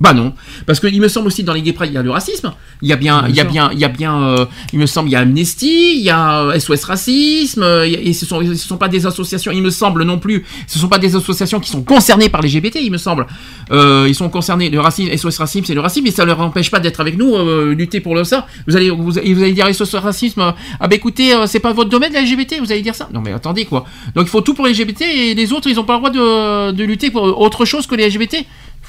Bah 0.00 0.12
non, 0.12 0.34
parce 0.66 0.80
qu'il 0.80 1.00
me 1.00 1.06
semble 1.06 1.28
aussi 1.28 1.44
dans 1.44 1.52
les 1.52 1.62
gay 1.62 1.72
pride 1.72 1.92
il 1.92 1.94
y 1.94 1.98
a 1.98 2.02
le 2.02 2.10
racisme, 2.10 2.52
il 2.82 2.88
y 2.88 2.92
a 2.92 2.96
bien, 2.96 3.22
Bien 3.22 3.28
il 3.28 3.36
y 3.36 3.40
a 3.40 3.42
sûr. 3.44 3.52
bien, 3.52 3.70
il 3.72 3.78
y 3.78 3.84
a 3.84 3.88
bien, 3.88 4.22
euh, 4.22 4.46
il 4.72 4.80
me 4.80 4.86
semble 4.86 5.08
il 5.08 5.12
y 5.12 5.16
a 5.16 5.20
Amnesty, 5.20 5.94
il 5.96 6.02
y 6.02 6.10
a 6.10 6.42
euh, 6.42 6.58
SOS 6.58 6.82
Racisme, 6.84 7.62
euh, 7.62 7.84
et 7.86 8.12
ce 8.12 8.26
sont, 8.26 8.40
ce 8.44 8.54
sont 8.56 8.76
pas 8.76 8.88
des 8.88 9.06
associations, 9.06 9.52
il 9.52 9.62
me 9.62 9.70
semble 9.70 10.02
non 10.02 10.18
plus, 10.18 10.44
ce 10.66 10.80
sont 10.80 10.88
pas 10.88 10.98
des 10.98 11.14
associations 11.14 11.60
qui 11.60 11.70
sont 11.70 11.84
concernées 11.84 12.28
par 12.28 12.42
les 12.42 12.48
LGBT, 12.48 12.80
il 12.82 12.90
me 12.90 12.98
semble. 12.98 13.26
Euh, 13.70 14.06
ils 14.08 14.14
sont 14.16 14.28
concernés, 14.28 14.68
le 14.68 14.80
racisme, 14.80 15.16
SOS 15.16 15.38
Racisme, 15.38 15.64
c'est 15.64 15.74
le 15.74 15.80
racisme, 15.80 16.04
mais 16.04 16.10
ça 16.10 16.24
leur 16.24 16.40
empêche 16.40 16.72
pas 16.72 16.80
d'être 16.80 17.00
avec 17.00 17.16
nous, 17.16 17.34
euh, 17.36 17.72
lutter 17.72 18.00
pour 18.00 18.16
le 18.16 18.24
ça. 18.24 18.46
Vous 18.66 18.76
allez, 18.76 18.90
vous, 18.90 19.04
vous 19.04 19.18
allez 19.18 19.52
dire 19.52 19.72
SOS 19.72 19.94
Racisme, 19.94 20.40
euh, 20.40 20.50
ah 20.80 20.88
bah 20.88 20.96
écoutez, 20.96 21.34
euh, 21.34 21.46
c'est 21.46 21.60
pas 21.60 21.72
votre 21.72 21.90
domaine 21.90 22.12
la 22.12 22.22
LGBT, 22.22 22.56
vous 22.58 22.72
allez 22.72 22.82
dire 22.82 22.96
ça. 22.96 23.08
Non 23.12 23.20
mais 23.20 23.32
attendez 23.32 23.64
quoi. 23.64 23.84
Donc 24.14 24.26
il 24.26 24.30
faut 24.30 24.40
tout 24.40 24.54
pour 24.54 24.66
les 24.66 24.72
LGBT 24.72 25.02
et 25.02 25.34
les 25.34 25.52
autres 25.52 25.68
ils 25.68 25.78
ont 25.78 25.84
pas 25.84 25.94
le 25.94 25.98
droit 26.00 26.10
de, 26.10 26.72
de 26.72 26.84
lutter 26.84 27.10
pour 27.10 27.40
autre 27.40 27.64
chose 27.64 27.86
que 27.86 27.94
les 27.94 28.08
LGBT. 28.08 28.44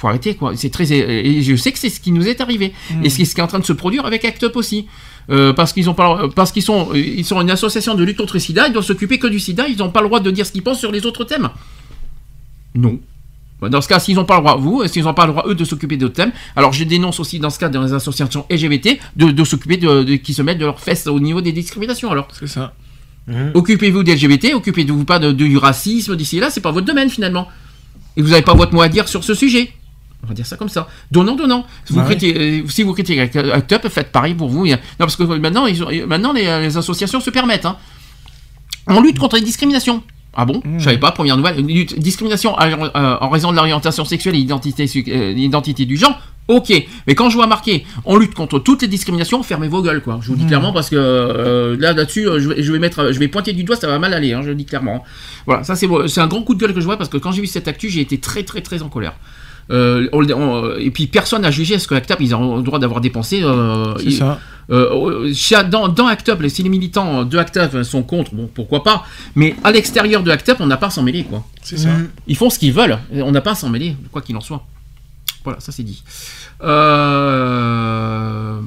Faut 0.06 0.10
arrêter 0.10 0.36
quoi. 0.36 0.52
C'est 0.56 0.70
très 0.70 0.92
et 0.94 1.42
je 1.42 1.56
sais 1.56 1.72
que 1.72 1.80
c'est 1.80 1.90
ce 1.90 2.00
qui 2.00 2.12
nous 2.12 2.28
est 2.28 2.40
arrivé 2.40 2.74
et 3.04 3.10
c'est 3.10 3.26
ce 3.26 3.34
qui 3.34 3.42
est 3.42 3.44
en 3.44 3.48
train 3.48 3.58
de 3.58 3.66
se 3.66 3.74
produire 3.74 4.06
avec 4.06 4.24
Act 4.24 4.44
Up 4.44 4.56
aussi. 4.56 4.86
Euh, 5.32 5.52
parce 5.54 5.74
qu'ils 5.74 5.90
ont 5.90 5.96
pas, 5.96 6.30
parce 6.36 6.52
qu'ils 6.52 6.62
sont, 6.62 6.90
ils 6.94 7.26
sont 7.26 7.42
une 7.42 7.50
association 7.50 7.96
de 7.96 8.04
lutte 8.04 8.18
contre 8.18 8.36
le 8.36 8.40
SIDA, 8.40 8.68
ils 8.68 8.74
doivent 8.74 8.86
s'occuper 8.86 9.18
que 9.18 9.26
du 9.26 9.40
SIDA, 9.40 9.68
ils 9.68 9.78
n'ont 9.78 9.90
pas 9.90 10.02
le 10.02 10.08
droit 10.08 10.20
de 10.20 10.30
dire 10.30 10.46
ce 10.46 10.52
qu'ils 10.52 10.62
pensent 10.62 10.78
sur 10.80 10.92
les 10.92 11.04
autres 11.08 11.24
thèmes. 11.24 11.50
Non. 12.76 13.00
Bah, 13.60 13.70
Dans 13.70 13.82
ce 13.82 13.88
cas, 13.88 14.00
s'ils 14.00 14.16
n'ont 14.16 14.26
pas 14.26 14.36
le 14.36 14.42
droit, 14.42 14.56
vous, 14.58 14.86
s'ils 14.88 15.04
n'ont 15.04 15.16
pas 15.16 15.26
le 15.26 15.32
droit, 15.32 15.46
eux, 15.48 15.56
de 15.56 15.64
s'occuper 15.66 15.98
d'autres 15.98 16.14
thèmes, 16.14 16.32
alors 16.56 16.74
je 16.74 16.84
dénonce 16.84 17.20
aussi, 17.20 17.40
dans 17.40 17.50
ce 17.50 17.58
cas, 17.58 17.70
dans 17.70 17.82
les 17.84 17.94
associations 17.94 18.46
LGBT, 18.52 19.00
de, 19.16 19.32
de 19.32 19.44
s'occuper 19.44 19.78
de, 19.78 20.04
de- 20.04 20.16
qui 20.18 20.36
se 20.36 20.44
mettent 20.44 20.60
de 20.60 20.66
leurs 20.66 20.80
fesses 20.80 21.08
au 21.08 21.20
niveau 21.20 21.42
des 21.42 21.54
discriminations, 21.54 22.12
alors. 22.12 22.28
C'est 22.40 22.46
ça. 22.48 22.74
Occupez-vous 23.56 24.04
des 24.04 24.14
LGBT, 24.16 24.54
occupez-vous 24.54 25.06
pas 25.06 25.18
de, 25.18 25.32
du 25.32 25.58
racisme 25.58 26.16
d'ici 26.16 26.38
et 26.38 26.40
là, 26.40 26.52
c'est 26.52 26.62
pas 26.62 26.70
votre 26.72 26.86
domaine 26.86 27.10
finalement. 27.10 27.48
Et 28.16 28.22
vous 28.22 28.30
n'avez 28.30 28.44
pas 28.44 28.54
votre 28.54 28.74
mot 28.76 28.82
à 28.82 28.90
dire 28.90 29.08
sur 29.08 29.24
ce 29.24 29.34
sujet. 29.34 29.72
On 30.26 30.28
va 30.30 30.34
dire 30.34 30.46
ça 30.46 30.58
comme 30.58 30.70
ça. 30.70 30.88
Donnant, 31.12 31.36
donnant. 31.36 31.66
Vous 31.90 32.00
Ouais. 32.00 32.06
critiquez- 32.06 32.62
euh, 32.64 32.68
si 32.68 32.84
vous 32.84 32.94
critiquez 32.94 33.22
Act 33.22 33.36
Act 33.38 33.72
Up, 33.74 33.88
faites 33.90 34.12
pareil 34.12 34.34
pour 34.34 34.50
vous. 34.50 34.66
Non, 34.66 34.76
parce 34.98 35.16
que 35.16 35.24
maintenant, 35.24 35.68
ils 35.68 35.84
ont- 35.84 36.08
maintenant 36.08 36.34
les, 36.34 36.44
les 36.62 36.78
associations 36.78 37.20
se 37.22 37.30
permettent. 37.30 37.66
hein. 37.66 37.78
On 38.88 39.02
lutte 39.02 39.20
contre 39.20 39.36
les 39.38 39.42
discriminations. 39.44 40.04
Ah 40.38 40.44
bon? 40.46 40.62
Je 40.78 40.84
savais 40.84 40.98
pas, 40.98 41.12
première 41.12 41.38
nouvelle. 41.38 41.66
Lutte- 41.66 41.98
discrimination 41.98 42.58
à- 42.58 42.68
euh, 42.68 43.18
en 43.22 43.30
raison 43.30 43.52
de 43.52 43.56
l'orientation 43.56 44.04
sexuelle 44.04 44.36
et 44.36 44.40
l'identité 44.40 44.86
euh, 45.08 45.86
du 45.86 45.98
genre. 45.98 46.20
Ok, 46.48 46.72
mais 47.08 47.16
quand 47.16 47.32
je 47.32 47.36
vois 47.38 47.48
marqué 47.48 47.86
on 48.04 48.18
lutte 48.18 48.36
contre 48.36 48.60
toutes 48.60 48.84
les 48.84 48.88
discriminations, 48.88 49.42
fermez 49.42 49.68
vos 49.68 49.82
gueules 49.82 50.04
quoi. 50.04 50.20
Je 50.22 50.28
vous 50.28 50.36
dis 50.36 50.46
clairement 50.46 50.74
parce 50.74 50.92
que 50.92 50.96
euh, 50.96 51.76
là 51.80 51.92
là-dessus 51.94 52.28
euh, 52.28 52.40
je 52.40 52.50
vais, 52.50 52.62
je 52.62 52.72
vais 52.72 52.78
mettre 52.78 53.12
je 53.12 53.18
vais 53.18 53.28
pointer 53.28 53.54
du 53.54 53.64
doigt, 53.64 53.76
ça 53.76 53.88
va 53.88 53.98
mal 53.98 54.14
aller, 54.14 54.34
hein, 54.34 54.42
je 54.44 54.50
le 54.50 54.56
dis 54.56 54.66
clairement. 54.66 55.04
Voilà, 55.48 55.64
ça 55.64 55.76
c'est 55.76 55.88
c'est 56.08 56.22
un 56.22 56.28
grand 56.28 56.44
coup 56.44 56.54
de 56.54 56.60
gueule 56.60 56.76
que 56.76 56.82
je 56.82 56.86
vois 56.86 56.98
parce 56.98 57.10
que 57.10 57.18
quand 57.18 57.32
j'ai 57.32 57.42
vu 57.42 57.48
cette 57.48 57.68
actu, 57.68 57.90
j'ai 57.90 58.02
été 58.02 58.20
très 58.20 58.44
très 58.44 58.62
très 58.62 58.84
en 58.84 58.90
colère. 58.90 59.14
Euh, 59.72 60.08
on- 60.14 60.24
on- 60.32 60.76
et 60.78 60.92
puis 60.92 61.08
personne 61.08 61.42
n'a 61.42 61.50
jugé 61.50 61.80
ce 61.80 61.88
que 61.88 61.96
Act 61.96 62.12
Up 62.12 62.20
ils 62.22 62.36
ont 62.36 62.58
le 62.58 62.62
droit 62.64 62.78
d'avoir 62.78 63.02
dépensé. 63.02 63.42
euh, 63.44 63.96
C'est 63.98 64.04
ils- 64.06 64.14
ça. 64.18 64.40
euh, 64.70 65.32
dans, 65.70 65.88
dans 65.88 66.06
Act 66.08 66.30
Up, 66.30 66.40
si 66.50 66.62
les 66.62 66.70
militants 66.70 67.24
de 67.26 67.38
Act 67.38 67.58
Up 67.58 67.82
sont 67.84 68.04
contre, 68.04 68.36
bon 68.36 68.48
pourquoi 68.54 68.84
pas. 68.84 69.04
Mais 69.36 69.56
à 69.64 69.72
l'extérieur 69.72 70.22
de 70.22 70.30
Act 70.32 70.50
Up, 70.50 70.58
on 70.60 70.68
n'a 70.68 70.78
pas 70.78 70.88
à 70.88 70.92
s'en 70.92 71.02
mêler 71.04 71.24
quoi. 71.24 71.44
C'est 71.64 71.78
ça. 71.78 71.90
Ils 72.28 72.38
font 72.38 72.50
ce 72.52 72.60
qu'ils 72.60 72.74
veulent, 72.74 73.00
on 73.14 73.32
n'a 73.32 73.42
pas 73.42 73.52
à 73.52 73.56
s'en 73.56 73.70
mêler, 73.70 73.96
quoi 74.12 74.22
qu'il 74.22 74.38
en 74.38 74.42
soit. 74.42 74.64
Voilà, 75.44 75.60
ça 75.60 75.72
c'est 75.72 75.84
dit. 75.84 76.04
Euh... 77.36 78.60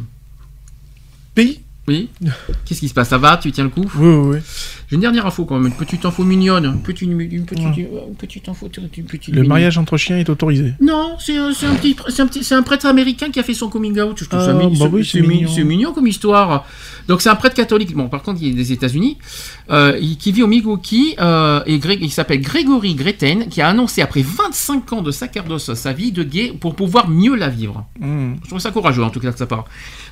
Pays 1.34 1.60
Oui 1.86 2.08
Qu'est-ce 2.64 2.80
qui 2.80 2.88
se 2.88 2.94
passe? 2.94 3.08
Ça 3.08 3.18
va? 3.18 3.36
Tu 3.36 3.50
tiens 3.52 3.64
le 3.64 3.70
coup? 3.70 3.88
Oui, 3.96 4.06
oui, 4.08 4.36
oui. 4.36 4.38
J'ai 4.88 4.94
une 4.94 5.02
dernière 5.02 5.26
info 5.26 5.44
quand 5.44 5.56
même, 5.58 5.66
une 5.72 5.76
petite 5.78 6.04
info 6.06 6.24
mignonne. 6.24 6.64
Une 6.64 6.80
petite, 6.82 7.02
une 7.02 7.18
petite, 7.44 7.76
une 7.76 8.14
petite 8.16 8.48
info. 8.48 8.68
Une 8.96 9.04
petite 9.04 9.34
Le 9.34 9.42
mariage 9.42 9.76
entre 9.78 9.96
chiens 9.98 10.16
est 10.18 10.30
autorisé. 10.30 10.72
Non, 10.80 11.16
c'est 11.18 11.36
un, 11.36 11.52
c'est 11.52 11.66
un 11.66 11.74
petit, 11.74 11.96
c'est 12.42 12.54
un 12.54 12.58
un 12.58 12.62
prêtre 12.62 12.86
américain 12.86 13.30
qui 13.30 13.38
a 13.38 13.42
fait 13.42 13.54
son 13.54 13.68
coming 13.68 14.00
out. 14.00 14.16
Je 14.18 14.24
trouve 14.24 14.40
ça 14.40 14.50
Ah, 14.50 14.54
bah 14.54 14.68
c'est- 14.74 14.86
oui, 14.88 15.04
c'est 15.04 15.20
c'est 15.20 15.26
mi- 15.26 15.44
mignon. 15.44 15.64
mignon 15.64 15.92
comme 15.92 16.06
histoire. 16.06 16.64
Donc 17.06 17.20
c'est 17.22 17.28
un 17.28 17.34
prêtre 17.36 17.54
catholique. 17.54 17.94
Bon, 17.94 18.08
par 18.08 18.22
contre, 18.22 18.40
il 18.42 18.48
est 18.48 18.52
des 18.54 18.72
États-Unis, 18.72 19.16
euh, 19.70 19.96
il- 20.00 20.16
qui 20.16 20.32
vit 20.32 20.42
au 20.42 20.46
Milwaukee 20.46 21.14
euh, 21.20 21.60
et 21.66 21.74
il 22.00 22.10
s'appelle 22.10 22.40
Gregory 22.40 22.94
Greten, 22.94 23.48
qui 23.48 23.60
a 23.62 23.68
annoncé 23.68 24.02
après 24.02 24.22
25 24.22 24.92
ans 24.92 25.02
de 25.02 25.10
sacerdoce 25.10 25.72
sa 25.74 25.92
vie 25.92 26.10
de 26.12 26.22
gay 26.24 26.52
pour 26.58 26.74
pouvoir 26.74 27.08
mieux 27.08 27.36
la 27.36 27.48
vivre. 27.48 27.84
Hmm. 28.00 28.34
Je 28.42 28.48
trouve 28.48 28.58
ça 28.60 28.70
courageux 28.70 29.02
en 29.04 29.10
tout 29.10 29.20
cas 29.20 29.30
de 29.30 29.36
sa 29.36 29.46
part. 29.46 29.64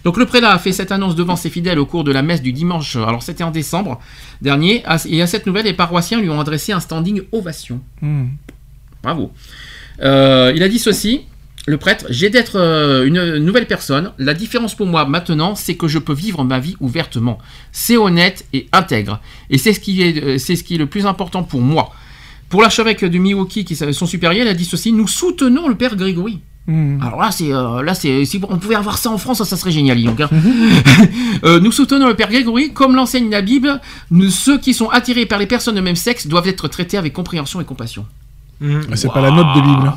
Donc 0.05 0.19
le 0.19 0.27
prélat 0.27 0.53
a 0.53 0.59
fait 0.59 0.73
cette 0.73 0.93
annonce 0.93 1.17
devant 1.17 1.37
ses 1.37 1.51
fidèles 1.51 1.79
au 1.79 1.87
cours 1.87 2.05
de 2.05 2.13
la 2.13 2.23
messe 2.23 2.43
du 2.43 2.53
dimanche. 2.53 2.95
Alors 2.97 3.23
c'était 3.23 3.43
en 3.45 3.51
décembre 3.51 3.99
dernier. 4.41 4.83
Et 5.09 5.23
à 5.23 5.27
cette 5.27 5.47
nouvelle, 5.47 5.65
les 5.65 5.73
paroissiens 5.73 6.21
lui 6.21 6.31
ont 6.31 6.41
adressé 6.41 6.73
un 6.73 6.81
standing 6.81 7.23
ovation. 7.33 7.81
Hmm. 8.01 8.27
Bravo. 9.03 9.33
Euh, 10.03 10.53
il 10.55 10.63
a 10.63 10.69
dit 10.69 10.79
ceci. 10.79 11.23
Le 11.69 11.79
prêtre, 11.79 12.07
j'ai 12.11 12.31
d'être 12.31 12.61
euh, 12.61 13.05
une 13.07 13.39
nouvelle 13.39 13.67
personne. 13.67 14.13
La 14.19 14.35
différence 14.35 14.77
pour 14.77 14.87
moi 14.87 15.05
maintenant, 15.05 15.57
c'est 15.57 15.75
que 15.75 15.89
je 15.89 15.99
peux 15.99 16.13
vivre 16.13 16.45
ma 16.45 16.61
vie 16.61 16.77
ouvertement. 16.79 17.39
C'est 17.73 17.97
honnête 17.97 18.47
et 18.53 18.69
intègre. 18.71 19.21
Et 19.51 19.59
c'est 19.59 19.73
ce 19.73 19.81
qui 19.81 20.01
est, 20.01 20.23
euh, 20.23 20.39
c'est 20.39 20.55
ce 20.55 20.63
qui 20.63 20.77
est 20.77 20.79
le 20.79 20.87
plus 20.87 21.07
important 21.07 21.43
pour 21.43 21.61
moi. 21.61 21.93
Pour 22.49 22.63
l'archevêque 22.63 23.05
de 23.05 23.19
Milwaukee, 23.19 23.65
qui 23.65 23.73
est 23.73 23.93
son 23.93 24.07
supérieur, 24.07 24.47
il 24.47 24.49
a 24.49 24.55
dit 24.55 24.65
ceci 24.65 24.93
nous 24.93 25.09
soutenons 25.09 25.67
le 25.67 25.75
père 25.75 25.97
Grégory. 25.97 26.41
Hmm. 26.67 27.01
Alors 27.01 27.21
là, 27.21 27.31
c'est 27.31 27.53
euh, 27.53 27.83
là, 27.83 27.95
c'est 27.95 28.25
si 28.25 28.41
on 28.49 28.59
pouvait 28.59 28.75
avoir 28.75 28.99
ça 28.99 29.11
en 29.11 29.19
France, 29.19 29.43
ça 29.45 29.57
serait 29.57 29.71
génial. 29.71 30.03
donc, 30.03 30.21
hein. 30.21 30.29
Euh, 31.45 31.61
nous 31.61 31.71
soutenons 31.71 32.09
le 32.09 32.15
père 32.15 32.31
Grégory, 32.31 32.73
comme 32.73 32.97
l'enseigne 32.97 33.31
la 33.31 33.43
Bible. 33.43 33.81
Nous, 34.11 34.31
ceux 34.31 34.59
qui 34.59 34.73
sont 34.73 34.89
attirés 34.89 35.27
par 35.27 35.39
les 35.39 35.47
personnes 35.47 35.75
de 35.75 35.81
même 35.81 35.95
sexe 35.97 36.27
doivent 36.27 36.49
être 36.49 36.67
traités 36.69 36.97
avec 36.97 37.13
compréhension 37.13 37.61
et 37.61 37.65
compassion. 37.65 38.07
C'est 38.95 39.13
pas 39.13 39.21
la 39.21 39.31
note 39.31 39.55
de 39.55 39.61
Bible. 39.61 39.93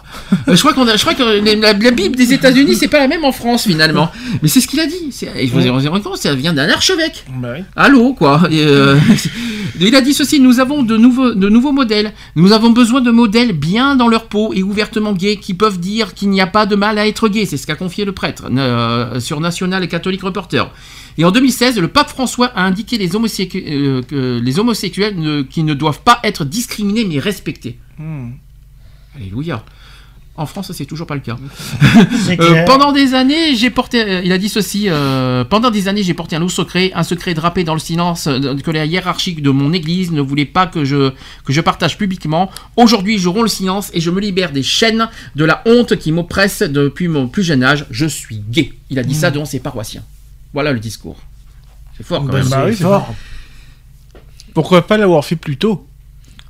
Euh, 0.49 0.55
je 0.55 0.59
crois 0.59 0.73
qu'on 0.73 0.85
a, 0.87 0.97
je 0.97 1.01
crois 1.01 1.13
que 1.13 1.23
la, 1.23 1.73
la 1.73 1.91
Bible 1.91 2.17
des 2.17 2.33
États-Unis, 2.33 2.75
c'est 2.75 2.89
pas 2.89 2.99
la 2.99 3.07
même 3.07 3.23
en 3.23 3.31
France 3.31 3.63
finalement. 3.63 4.11
Mais 4.41 4.49
c'est 4.49 4.59
ce 4.59 4.67
qu'il 4.67 4.81
a 4.81 4.85
dit. 4.85 5.15
Et 5.37 5.47
vous 5.47 5.61
vous 5.61 5.71
rendez 5.89 6.01
compte, 6.01 6.17
ça 6.17 6.35
vient 6.35 6.51
d'un 6.51 6.69
archevêque. 6.69 7.23
Bah 7.41 7.49
oui. 7.55 7.63
Allô, 7.77 8.13
quoi. 8.13 8.41
Et, 8.51 8.61
euh, 8.65 8.97
il 9.87 9.95
a 9.95 10.01
dit 10.01 10.13
ceci 10.13 10.39
nous 10.39 10.59
avons 10.59 10.83
de 10.83 10.97
nouveaux, 10.97 11.33
de 11.33 11.49
nouveaux 11.49 11.71
modèles. 11.71 12.13
Nous 12.35 12.51
avons 12.51 12.69
besoin 12.71 13.01
de 13.01 13.11
modèles 13.11 13.53
bien 13.53 13.95
dans 13.95 14.07
leur 14.07 14.27
peau 14.27 14.51
et 14.53 14.61
ouvertement 14.63 15.13
gays 15.13 15.37
qui 15.37 15.53
peuvent 15.53 15.79
dire 15.79 16.13
qu'il 16.13 16.29
n'y 16.29 16.41
a 16.41 16.47
pas 16.47 16.65
de 16.65 16.75
mal 16.75 16.97
à 16.97 17.07
être 17.07 17.29
gay. 17.29 17.45
C'est 17.45 17.57
ce 17.57 17.65
qu'a 17.67 17.75
confié 17.75 18.03
le 18.05 18.11
prêtre 18.11 18.45
euh, 18.51 19.19
sur 19.19 19.39
National 19.39 19.83
et 19.83 19.87
Catholic 19.87 20.21
Reporter. 20.21 20.71
Et 21.17 21.25
en 21.25 21.31
2016, 21.31 21.79
le 21.79 21.87
pape 21.87 22.09
François 22.09 22.47
a 22.47 22.63
indiqué 22.63 22.97
les, 22.97 23.15
euh, 23.15 24.01
que 24.03 24.39
les 24.41 24.59
homosexuels 24.59 25.17
ne- 25.17 25.41
qui 25.41 25.63
ne 25.63 25.73
doivent 25.73 26.01
pas 26.03 26.19
être 26.23 26.45
discriminés 26.45 27.05
mais 27.05 27.19
respectés. 27.19 27.77
Hmm. 27.97 28.31
Alléluia. 29.15 29.63
En 30.39 30.45
France, 30.45 30.71
c'est 30.71 30.85
toujours 30.85 31.05
pas 31.05 31.15
le 31.15 31.19
cas. 31.21 31.35
Euh, 32.39 32.63
pendant 32.65 32.93
des 32.93 33.13
années, 33.13 33.55
j'ai 33.55 33.69
porté. 33.69 34.01
euh, 34.01 34.21
il 34.23 34.31
a 34.31 34.37
dit 34.37 34.47
ceci. 34.47 34.85
euh, 34.87 35.43
pendant 35.43 35.69
des 35.69 35.87
années, 35.89 36.01
j'ai 36.01 36.13
porté 36.13 36.35
un 36.37 36.39
lourd 36.39 36.49
secret, 36.49 36.91
un 36.95 37.03
secret 37.03 37.33
drapé 37.33 37.65
dans 37.65 37.73
le 37.73 37.79
silence 37.79 38.27
euh, 38.27 38.55
que 38.55 38.71
la 38.71 38.85
hiérarchie 38.85 39.33
de 39.35 39.49
mon 39.49 39.73
église 39.73 40.11
ne 40.13 40.21
voulait 40.21 40.45
pas 40.45 40.65
que 40.65 40.85
je 40.85 41.11
que 41.43 41.51
je 41.51 41.59
partage 41.61 41.97
publiquement. 41.97 42.49
Aujourd'hui, 42.77 43.17
je 43.19 43.27
romps 43.27 43.41
le 43.43 43.49
silence 43.49 43.91
et 43.93 43.99
je 43.99 44.09
me 44.11 44.21
libère 44.21 44.51
des 44.53 44.63
chaînes 44.63 45.09
de 45.35 45.43
la 45.43 45.61
honte 45.65 45.97
qui 45.97 46.11
m'oppresse 46.13 46.61
depuis 46.61 47.09
mon 47.09 47.27
plus 47.27 47.43
jeune 47.43 47.63
âge. 47.63 47.85
Je 47.91 48.05
suis 48.05 48.37
gay. 48.49 48.73
Il 48.89 48.97
a 48.97 49.03
dit 49.03 49.15
ça 49.15 49.31
devant 49.31 49.45
ses 49.45 49.59
paroissiens. 49.59 50.03
Voilà 50.53 50.71
le 50.71 50.79
discours. 50.79 51.17
C'est 51.97 52.05
fort 52.05 52.21
quand 52.21 52.31
Bah, 52.31 52.39
même. 52.39 52.47
Bah 52.47 52.63
oui, 52.65 52.75
c'est 52.77 52.83
fort. 52.83 53.05
fort. 53.07 53.15
Pourquoi 54.53 54.87
pas 54.87 54.97
l'avoir 54.97 55.23
fait 55.25 55.35
plus 55.35 55.57
tôt? 55.57 55.85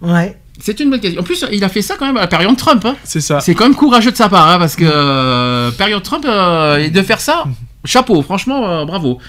Ouais. 0.01 0.37
C'est 0.61 0.79
une 0.79 0.89
bonne 0.89 0.99
question. 0.99 1.21
En 1.21 1.23
plus, 1.23 1.45
il 1.51 1.63
a 1.63 1.69
fait 1.69 1.81
ça 1.81 1.95
quand 1.97 2.05
même 2.05 2.17
à 2.17 2.21
la 2.21 2.27
période 2.27 2.55
Trump. 2.57 2.83
hein. 2.85 2.95
C'est 3.03 3.21
ça. 3.21 3.39
C'est 3.39 3.55
quand 3.55 3.63
même 3.63 3.75
courageux 3.75 4.11
de 4.11 4.17
sa 4.17 4.29
part, 4.29 4.47
hein, 4.49 4.59
parce 4.59 4.75
que 4.75 4.83
euh, 4.85 5.71
période 5.71 6.03
Trump, 6.03 6.25
euh, 6.27 6.77
et 6.77 6.89
de 6.89 7.01
faire 7.01 7.21
ça, 7.21 7.45
chapeau, 7.85 8.21
franchement, 8.21 8.67
euh, 8.69 8.85
bravo. 8.85 9.19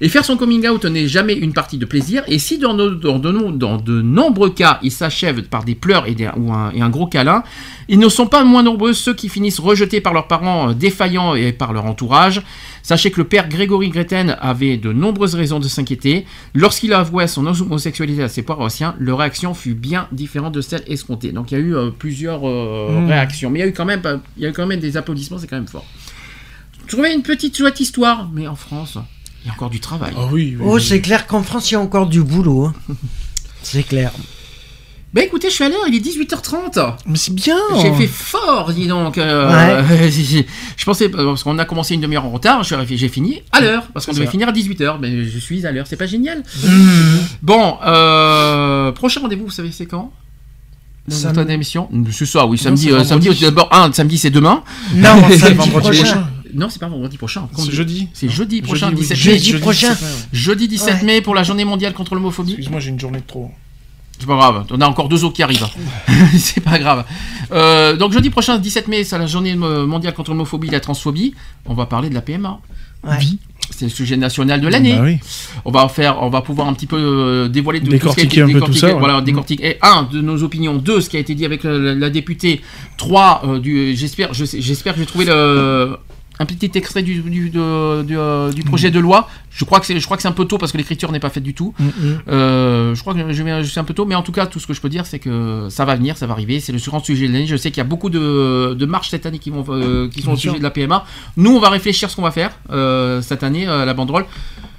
Et 0.00 0.08
faire 0.08 0.24
son 0.24 0.36
coming 0.36 0.66
out 0.68 0.84
n'est 0.84 1.06
jamais 1.08 1.34
une 1.34 1.52
partie 1.52 1.78
de 1.78 1.84
plaisir, 1.84 2.22
et 2.26 2.38
si 2.38 2.58
dans, 2.58 2.74
nos- 2.74 2.90
dans 2.94 3.18
de, 3.18 3.30
no- 3.30 3.50
dans 3.52 3.76
de 3.76 4.02
nombreux 4.02 4.50
cas, 4.50 4.78
il 4.82 4.90
s'achève 4.90 5.42
par 5.44 5.64
des 5.64 5.74
pleurs 5.74 6.06
et, 6.06 6.14
des- 6.14 6.28
ou 6.36 6.52
un, 6.52 6.70
et 6.72 6.80
un 6.80 6.90
gros 6.90 7.06
câlin, 7.06 7.42
ils 7.88 7.98
ne 7.98 8.08
sont 8.08 8.26
pas 8.26 8.44
moins 8.44 8.62
nombreux 8.62 8.92
ceux 8.92 9.14
qui 9.14 9.28
finissent 9.28 9.58
rejetés 9.60 10.00
par 10.00 10.12
leurs 10.14 10.26
parents 10.28 10.70
euh, 10.70 10.74
défaillants 10.74 11.34
et 11.34 11.52
par 11.52 11.72
leur 11.72 11.86
entourage. 11.86 12.42
Sachez 12.82 13.10
que 13.10 13.18
le 13.20 13.24
père 13.28 13.48
Grégory 13.48 13.90
Greten 13.90 14.36
avait 14.40 14.76
de 14.78 14.90
nombreuses 14.92 15.34
raisons 15.34 15.58
de 15.60 15.68
s'inquiéter. 15.68 16.24
Lorsqu'il 16.54 16.92
avouait 16.94 17.26
son 17.28 17.46
homosexualité 17.46 18.22
à 18.22 18.28
ses 18.28 18.42
paroissiens, 18.42 18.94
leur 18.98 19.18
réaction 19.18 19.52
fut 19.54 19.74
bien 19.74 20.08
différente 20.12 20.54
de 20.54 20.60
celle 20.62 20.82
escomptée. 20.86 21.30
Donc 21.32 21.50
il 21.52 21.58
y 21.58 21.60
a 21.60 21.60
eu 21.60 21.76
euh, 21.76 21.90
plusieurs 21.96 22.40
euh, 22.48 22.88
Mm. 23.02 23.06
réactions, 23.08 23.50
mais 23.50 23.58
il 23.58 23.62
y 23.62 23.64
a 23.66 23.68
eu 23.68 23.72
quand 23.74 23.84
même, 23.84 24.00
il 24.36 24.42
y 24.42 24.46
a 24.46 24.48
eu 24.48 24.52
quand 24.52 24.66
même 24.66 24.80
des 24.80 24.96
applaudissements, 24.96 25.38
c'est 25.38 25.46
quand 25.46 25.56
même 25.56 25.68
fort. 25.68 25.84
Je 26.90 26.96
trouvais 26.96 27.14
une 27.14 27.22
petite 27.22 27.56
chouette 27.56 27.78
histoire, 27.78 28.28
mais 28.34 28.48
en 28.48 28.56
France, 28.56 28.98
il 29.44 29.46
y 29.46 29.50
a 29.50 29.52
encore 29.52 29.70
du 29.70 29.78
travail. 29.78 30.12
Oh 30.16 30.22
oui, 30.32 30.56
oui, 30.58 30.64
Oh, 30.66 30.74
oui. 30.74 30.82
c'est 30.82 31.00
clair 31.00 31.28
qu'en 31.28 31.44
France, 31.44 31.70
il 31.70 31.74
y 31.74 31.76
a 31.76 31.80
encore 31.80 32.08
du 32.08 32.20
boulot. 32.20 32.64
hein. 32.64 32.74
C'est 33.62 33.84
clair. 33.84 34.10
Ben 35.14 35.22
écoutez, 35.24 35.50
je 35.50 35.54
suis 35.54 35.62
à 35.62 35.68
l'heure, 35.68 35.84
il 35.86 35.94
est 35.94 36.00
18h30. 36.00 36.94
Mais 37.06 37.16
c'est 37.16 37.32
bien 37.34 37.56
J'ai 37.80 37.92
fait 37.92 38.06
fort, 38.08 38.72
dis 38.72 38.88
donc. 38.88 39.18
euh, 39.18 39.82
je 40.76 40.84
pensais, 40.84 41.08
parce 41.08 41.44
qu'on 41.44 41.58
a 41.60 41.64
commencé 41.64 41.94
une 41.94 42.00
demi-heure 42.00 42.24
en 42.24 42.30
retard, 42.30 42.64
j'ai 42.64 43.08
fini 43.08 43.40
à 43.52 43.60
l'heure, 43.60 43.86
parce 43.94 44.04
qu'on 44.06 44.12
devait 44.12 44.24
ça. 44.24 44.30
finir 44.32 44.48
à 44.48 44.52
18h, 44.52 44.96
mais 45.00 45.24
je 45.26 45.38
suis 45.38 45.64
à 45.66 45.70
l'heure, 45.72 45.86
c'est 45.86 45.96
pas 45.96 46.06
génial 46.06 46.42
Mhm. 46.64 47.20
Bon, 47.42 47.76
euh, 47.86 48.90
prochain 48.92 49.20
rendez-vous, 49.20 49.44
vous 49.44 49.50
savez 49.52 49.70
c'est 49.70 49.86
quand? 49.86 50.10
Dans 51.08 51.16
Sam- 51.16 51.34
notre 51.36 51.50
émission 51.50 51.88
C'est 52.12 52.26
ça, 52.26 52.46
oui, 52.46 52.56
Non, 52.58 52.62
samedi, 52.64 52.84
c'est 52.84 52.92
euh, 52.92 53.04
samedi, 53.04 53.28
d'abord, 53.40 53.68
un, 53.72 53.92
samedi 53.92 54.16
c'est 54.18 54.30
demain. 54.30 54.62
Non, 54.94 55.08
C'est 55.28 55.38
samedi 55.38 55.70
prochain. 55.70 56.29
Non, 56.54 56.68
c'est 56.70 56.78
pas 56.78 56.88
vendredi 56.88 57.16
prochain. 57.16 57.48
C'est 57.54 57.64
Quand- 57.66 57.70
jeudi. 57.70 58.08
C'est 58.12 58.28
jeudi 58.28 58.62
prochain, 58.62 58.88
Jeudi, 58.90 59.00
oui. 59.02 59.06
17 59.08 59.16
mai. 59.18 59.22
Jeudi 59.32 59.44
Jeudi 59.50 59.60
prochain. 59.62 59.88
17 59.90 60.02
mai, 60.02 60.08
ouais. 60.08 60.22
Jeudi 60.32 60.68
17 60.68 60.94
Ouais. 60.94 61.02
mai 61.04 61.20
pour 61.20 61.34
la 61.34 61.42
journée 61.42 61.64
mondiale 61.64 61.92
contre 61.94 62.14
l'homophobie. 62.14 62.52
Excuse-moi, 62.52 62.80
j'ai 62.80 62.90
une 62.90 63.00
journée 63.00 63.18
de 63.20 63.26
trop. 63.26 63.50
C'est 64.18 64.26
pas 64.26 64.36
grave, 64.36 64.66
on 64.70 64.80
a 64.82 64.86
encore 64.86 65.08
deux 65.08 65.24
autres 65.24 65.34
qui 65.36 65.42
arrivent. 65.42 65.66
c'est 66.38 66.60
pas 66.60 66.78
grave. 66.78 67.04
Euh, 67.52 67.96
donc 67.96 68.12
jeudi 68.12 68.28
prochain, 68.28 68.58
17 68.58 68.86
mai, 68.88 69.02
c'est 69.02 69.16
la 69.16 69.26
journée 69.26 69.54
mondiale 69.54 70.12
contre 70.12 70.30
l'homophobie 70.32 70.68
et 70.68 70.72
la 70.72 70.80
transphobie. 70.80 71.32
On 71.64 71.72
va 71.74 71.86
parler 71.86 72.10
de 72.10 72.14
la 72.14 72.20
PMA. 72.20 72.60
Ouais. 73.02 73.16
C'est 73.70 73.86
le 73.86 73.90
sujet 73.90 74.18
national 74.18 74.60
de 74.60 74.68
l'année. 74.68 74.94
Bah 74.96 75.02
oui. 75.04 75.18
On 75.64 75.70
va 75.70 75.84
en 75.84 75.88
faire, 75.88 76.22
on 76.22 76.28
va 76.28 76.42
pouvoir 76.42 76.66
un 76.68 76.74
petit 76.74 76.86
peu 76.88 76.98
euh, 76.98 77.48
dévoiler 77.48 77.80
de 77.80 77.86
tout 77.86 77.92
ce 77.92 77.96
qui 77.96 78.20
a 78.20 78.24
Décortiquer 78.24 78.40
été 78.40 78.42
un 78.42 78.52
peu 78.58 78.60
tout 78.66 78.72
ça, 78.74 78.88
ouais. 78.88 78.98
Voilà, 78.98 79.20
décortiquer. 79.22 79.66
Et 79.70 79.78
un 79.80 80.02
de 80.02 80.20
nos 80.20 80.42
opinions, 80.42 80.74
deux 80.76 81.00
ce 81.00 81.08
qui 81.08 81.16
a 81.16 81.20
été 81.20 81.34
dit 81.34 81.46
avec 81.46 81.62
la, 81.64 81.78
la- 81.78 81.94
la 81.94 82.10
députée, 82.10 82.60
trois 82.98 83.40
euh, 83.46 83.58
du. 83.58 83.94
J'espère, 83.96 84.34
je 84.34 84.44
sais- 84.44 84.60
j'espère 84.60 84.92
que 84.94 85.00
j'ai 85.00 85.06
trouvé 85.06 85.24
le 85.24 85.96
un 86.40 86.46
petit 86.46 86.70
extrait 86.74 87.02
du, 87.02 87.20
du, 87.20 87.50
de- 87.50 88.02
du, 88.02 88.16
euh, 88.18 88.50
du 88.50 88.62
projet 88.64 88.90
de 88.90 88.98
loi. 88.98 89.28
Je 89.50 89.64
crois 89.64 89.78
que 89.78 89.84
c'est, 89.86 90.00
je 90.00 90.04
crois 90.04 90.16
que 90.16 90.22
c'est 90.22 90.28
un 90.28 90.32
peu 90.32 90.46
tôt 90.46 90.56
parce 90.58 90.72
que 90.72 90.78
l'écriture 90.78 91.12
n'est 91.12 91.20
pas 91.20 91.28
faite 91.30 91.42
du 91.44 91.54
tout. 91.54 91.74
Mm, 91.78 91.84
Euh, 92.28 92.94
je 92.94 93.00
crois 93.02 93.12
que 93.14 93.30
je, 93.32 93.42
je 93.62 93.62
suis 93.68 93.78
un 93.78 93.84
peu 93.84 93.92
tôt, 93.94 94.06
mais 94.06 94.14
en 94.14 94.22
tout 94.22 94.32
cas, 94.32 94.46
tout 94.46 94.58
ce 94.58 94.66
que 94.66 94.72
je 94.72 94.80
peux 94.80 94.88
dire, 94.88 95.04
c'est 95.06 95.18
que 95.18 95.68
ça 95.70 95.84
va 95.84 95.94
venir, 95.96 96.16
ça 96.16 96.26
va 96.26 96.32
arriver. 96.32 96.58
C'est 96.58 96.72
le 96.72 96.78
grand 96.78 97.04
sujet 97.04 97.28
de 97.28 97.32
l'année. 97.34 97.46
Je 97.46 97.56
sais 97.56 97.70
qu'il 97.70 97.78
y 97.78 97.82
a 97.82 97.84
beaucoup 97.84 98.08
de, 98.10 98.74
de 98.74 98.86
marches 98.86 99.10
cette 99.10 99.26
année 99.26 99.38
qui 99.38 99.50
vont, 99.50 99.64
euh, 99.68 100.08
qui 100.08 100.20
sont 100.22 100.28
Bien 100.28 100.34
au 100.34 100.36
sûr. 100.38 100.50
sujet 100.52 100.58
de 100.58 100.64
la 100.64 100.70
PMA. 100.70 101.04
Nous, 101.36 101.50
on 101.54 101.60
va 101.60 101.68
réfléchir 101.68 102.08
ce 102.10 102.16
qu'on 102.16 102.22
va 102.22 102.30
faire 102.32 102.52
cette 103.22 103.42
année 103.42 103.66
à 103.66 103.84
la 103.84 103.94
banderole. 103.94 104.24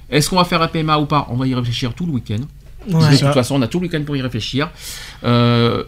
Est-ce 0.09 0.29
qu'on 0.29 0.37
va 0.37 0.45
faire 0.45 0.59
la 0.59 0.67
PMA 0.67 0.97
ou 0.97 1.05
pas? 1.05 1.27
On 1.29 1.35
va 1.37 1.45
y 1.47 1.53
réfléchir 1.55 1.93
tout 1.93 2.05
le 2.05 2.11
week-end. 2.13 2.41
Ouais. 2.89 3.11
De 3.11 3.17
toute 3.17 3.33
façon, 3.33 3.55
on 3.55 3.61
a 3.61 3.67
tout 3.67 3.79
le 3.79 3.85
week-end 3.85 4.01
pour 4.03 4.15
y 4.17 4.21
réfléchir. 4.21 4.69
Euh, 5.23 5.83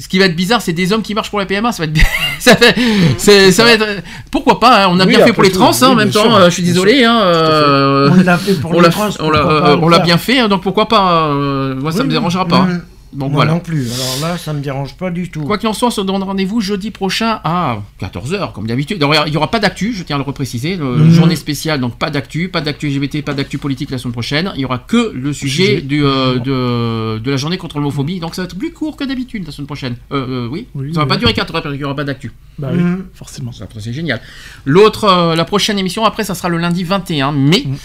ce 0.00 0.08
qui 0.08 0.18
va 0.18 0.26
être 0.26 0.36
bizarre, 0.36 0.62
c'est 0.62 0.72
des 0.72 0.92
hommes 0.92 1.02
qui 1.02 1.14
marchent 1.14 1.30
pour 1.30 1.38
la 1.38 1.46
PMA. 1.46 1.72
Ça 1.72 1.84
va 1.84 1.88
être, 1.90 2.00
ça 2.38 2.54
va, 2.54 3.50
ça 3.52 3.72
être, 3.72 3.86
pourquoi 4.30 4.60
pas 4.60 4.84
hein, 4.84 4.88
On 4.90 5.00
a 5.00 5.04
Oui, 5.04 5.16
bien 5.16 5.24
fait 5.26 5.32
pour 5.32 5.42
les 5.42 5.50
trans, 5.50 5.70
hein, 5.70 5.76
oui, 5.80 5.86
en 5.86 5.94
même 5.94 6.10
temps. 6.10 6.36
euh, 6.36 6.46
je 6.46 6.54
suis 6.54 6.62
désolé. 6.62 7.04
Hein, 7.04 7.20
euh, 7.22 8.10
On 8.12 8.22
l'a 8.22 8.38
fait 8.38 8.54
pour 8.54 8.80
les 8.80 8.88
trans, 8.90 9.08
on 9.20 9.88
l'a, 9.88 9.98
bien 10.00 10.18
fait, 10.18 10.48
donc 10.48 10.62
pourquoi 10.62 10.88
pas 10.88 11.28
euh, 11.28 11.74
Moi, 11.74 11.92
ça 11.92 12.00
Oui, 12.00 12.06
me 12.06 12.10
dérangera 12.10 12.46
pas. 12.46 12.66
Donc 13.12 13.30
Moi 13.30 13.36
voilà. 13.36 13.52
non 13.52 13.60
plus. 13.60 13.90
Alors 13.92 14.18
là, 14.32 14.38
ça 14.38 14.52
me 14.52 14.60
dérange 14.60 14.94
pas 14.96 15.10
du 15.10 15.30
tout. 15.30 15.40
Quoi 15.42 15.56
qu'il 15.58 15.68
en 15.68 15.72
soit, 15.72 15.88
on 15.88 15.90
se 15.90 16.00
donne 16.02 16.22
rendez-vous 16.22 16.60
jeudi 16.60 16.90
prochain 16.90 17.40
à 17.42 17.78
14h, 18.00 18.52
comme 18.52 18.66
d'habitude. 18.66 18.98
Il 19.26 19.30
n'y 19.30 19.36
aura 19.36 19.50
pas 19.50 19.60
d'actu, 19.60 19.94
je 19.94 20.02
tiens 20.02 20.16
à 20.16 20.18
le 20.18 20.24
repréciser. 20.24 20.76
Le- 20.76 20.96
Mhm. 20.96 21.10
Journée 21.10 21.36
spéciale, 21.36 21.80
donc 21.80 21.96
pas 21.98 22.10
d'actu, 22.10 22.48
pas 22.48 22.60
d'actu 22.60 22.88
LGBT, 22.88 23.22
pas 23.22 23.32
d'actu 23.34 23.56
politique 23.58 23.90
la 23.90 23.98
semaine 23.98 24.12
prochaine. 24.12 24.52
Il 24.56 24.60
y 24.60 24.64
aura 24.64 24.78
que 24.78 25.12
le 25.14 25.32
sujet, 25.32 25.80
du, 25.80 26.04
euh, 26.04 26.38
de, 26.38 27.18
de 27.18 27.30
la 27.30 27.36
journée 27.38 27.56
contre 27.56 27.76
l'homophobie. 27.78 28.20
Donc 28.20 28.34
ça 28.34 28.42
va 28.42 28.46
être 28.46 28.56
plus 28.58 28.72
court 28.72 28.96
que 28.96 29.04
d'habitude 29.04 29.46
la 29.46 29.52
semaine 29.52 29.66
prochaine. 29.66 29.96
Euh, 30.12 30.44
euh, 30.46 30.48
oui? 30.50 30.66
Oui, 30.74 30.92
ça 30.92 31.00
va 31.00 31.04
oui. 31.04 31.08
pas 31.08 31.16
durer 31.16 31.32
4 31.34 31.54
heures 31.54 31.62
parce 31.62 31.72
qu'il 31.74 31.80
n'y 31.80 31.84
aura 31.84 31.96
pas 31.96 32.04
d'actu. 32.04 32.32
Bah 32.58 32.68
oui, 32.72 32.78
Mhm. 32.82 33.04
forcément. 33.14 33.52
Après, 33.60 33.80
c'est 33.80 33.92
génial. 33.92 34.20
L'autre, 34.64 35.04
euh, 35.04 35.34
la 35.34 35.44
prochaine 35.44 35.78
émission, 35.78 36.04
après, 36.04 36.24
ça 36.24 36.34
sera 36.34 36.48
le 36.50 36.58
lundi 36.58 36.84
21 36.84 37.32
mai. 37.32 37.64
Mhm. 37.66 37.72
Euh, 37.74 37.76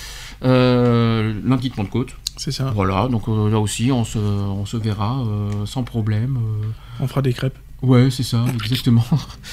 lundi 0.44 1.70
de 1.70 1.76
Pentecôte. 1.76 2.16
C'est 2.38 2.52
ça. 2.52 2.72
Voilà, 2.74 3.08
donc 3.10 3.28
euh, 3.28 3.50
là 3.50 3.60
aussi, 3.60 3.92
on 3.92 4.04
se, 4.04 4.18
on 4.18 4.66
se 4.66 4.78
verra 4.78 5.22
euh, 5.22 5.66
sans 5.66 5.84
problème. 5.84 6.38
euh. 6.38 6.68
On 7.00 7.08
fera 7.08 7.22
des 7.22 7.34
crêpes. 7.34 7.58
Ouais, 7.82 8.10
c'est 8.10 8.24
ça, 8.24 8.46
exactement. 8.54 9.04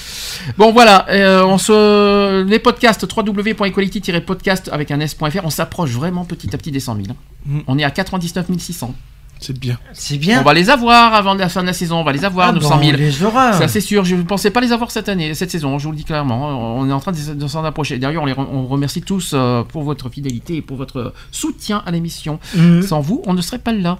bon, 0.57 0.71
voilà, 0.71 1.05
euh, 1.09 1.43
on 1.43 1.57
se... 1.57 2.43
les 2.43 2.59
podcasts 2.59 3.03
www.equality-podcast 3.03 4.69
avec 4.71 4.89
un 4.91 5.01
s.fr, 5.01 5.43
on 5.43 5.49
s'approche 5.49 5.91
vraiment 5.91 6.23
petit 6.23 6.53
à 6.55 6.57
petit 6.57 6.71
des 6.71 6.79
100 6.79 6.95
000. 6.95 7.07
Mm. 7.45 7.59
On 7.67 7.77
est 7.77 7.83
à 7.83 7.91
99 7.91 8.47
600. 8.57 8.95
C'est 9.43 9.57
bien. 9.57 9.77
C'est 9.93 10.17
bien. 10.17 10.39
On 10.41 10.43
va 10.43 10.53
les 10.53 10.69
avoir 10.69 11.15
avant 11.15 11.33
la 11.33 11.49
fin 11.49 11.61
de 11.63 11.67
la 11.67 11.73
saison, 11.73 11.97
on 11.97 12.03
va 12.03 12.11
les 12.11 12.23
avoir, 12.23 12.49
Ah, 12.49 12.51
nos 12.51 12.59
bon, 12.61 12.67
100 12.69 12.79
000. 12.79 12.91
on 12.93 12.97
les 12.97 13.23
aura. 13.23 13.53
Ça, 13.53 13.67
c'est 13.67 13.81
sûr, 13.81 14.05
je 14.05 14.15
ne 14.15 14.21
pensais 14.21 14.51
pas 14.51 14.61
les 14.61 14.71
avoir 14.71 14.91
cette 14.91 15.09
année, 15.09 15.33
cette 15.33 15.49
saison, 15.49 15.79
je 15.79 15.85
vous 15.85 15.91
le 15.91 15.97
dis 15.97 16.03
clairement. 16.03 16.77
On 16.77 16.87
est 16.87 16.93
en 16.93 16.99
train 16.99 17.11
de, 17.11 17.33
de 17.33 17.47
s'en 17.47 17.63
approcher. 17.65 17.97
D'ailleurs, 17.97 18.21
on, 18.21 18.27
les 18.27 18.33
re- 18.33 18.45
on 18.53 18.67
remercie 18.67 19.01
tous 19.01 19.31
euh, 19.33 19.63
pour 19.63 19.81
votre 19.81 20.09
fidélité 20.09 20.57
et 20.57 20.61
pour 20.61 20.77
votre 20.77 21.13
soutien 21.31 21.81
à 21.87 21.91
l'émission. 21.91 22.39
Mhm. 22.55 22.83
Sans 22.83 23.01
vous, 23.01 23.23
on 23.25 23.33
ne 23.33 23.41
serait 23.41 23.57
pas 23.57 23.73
là. 23.73 23.97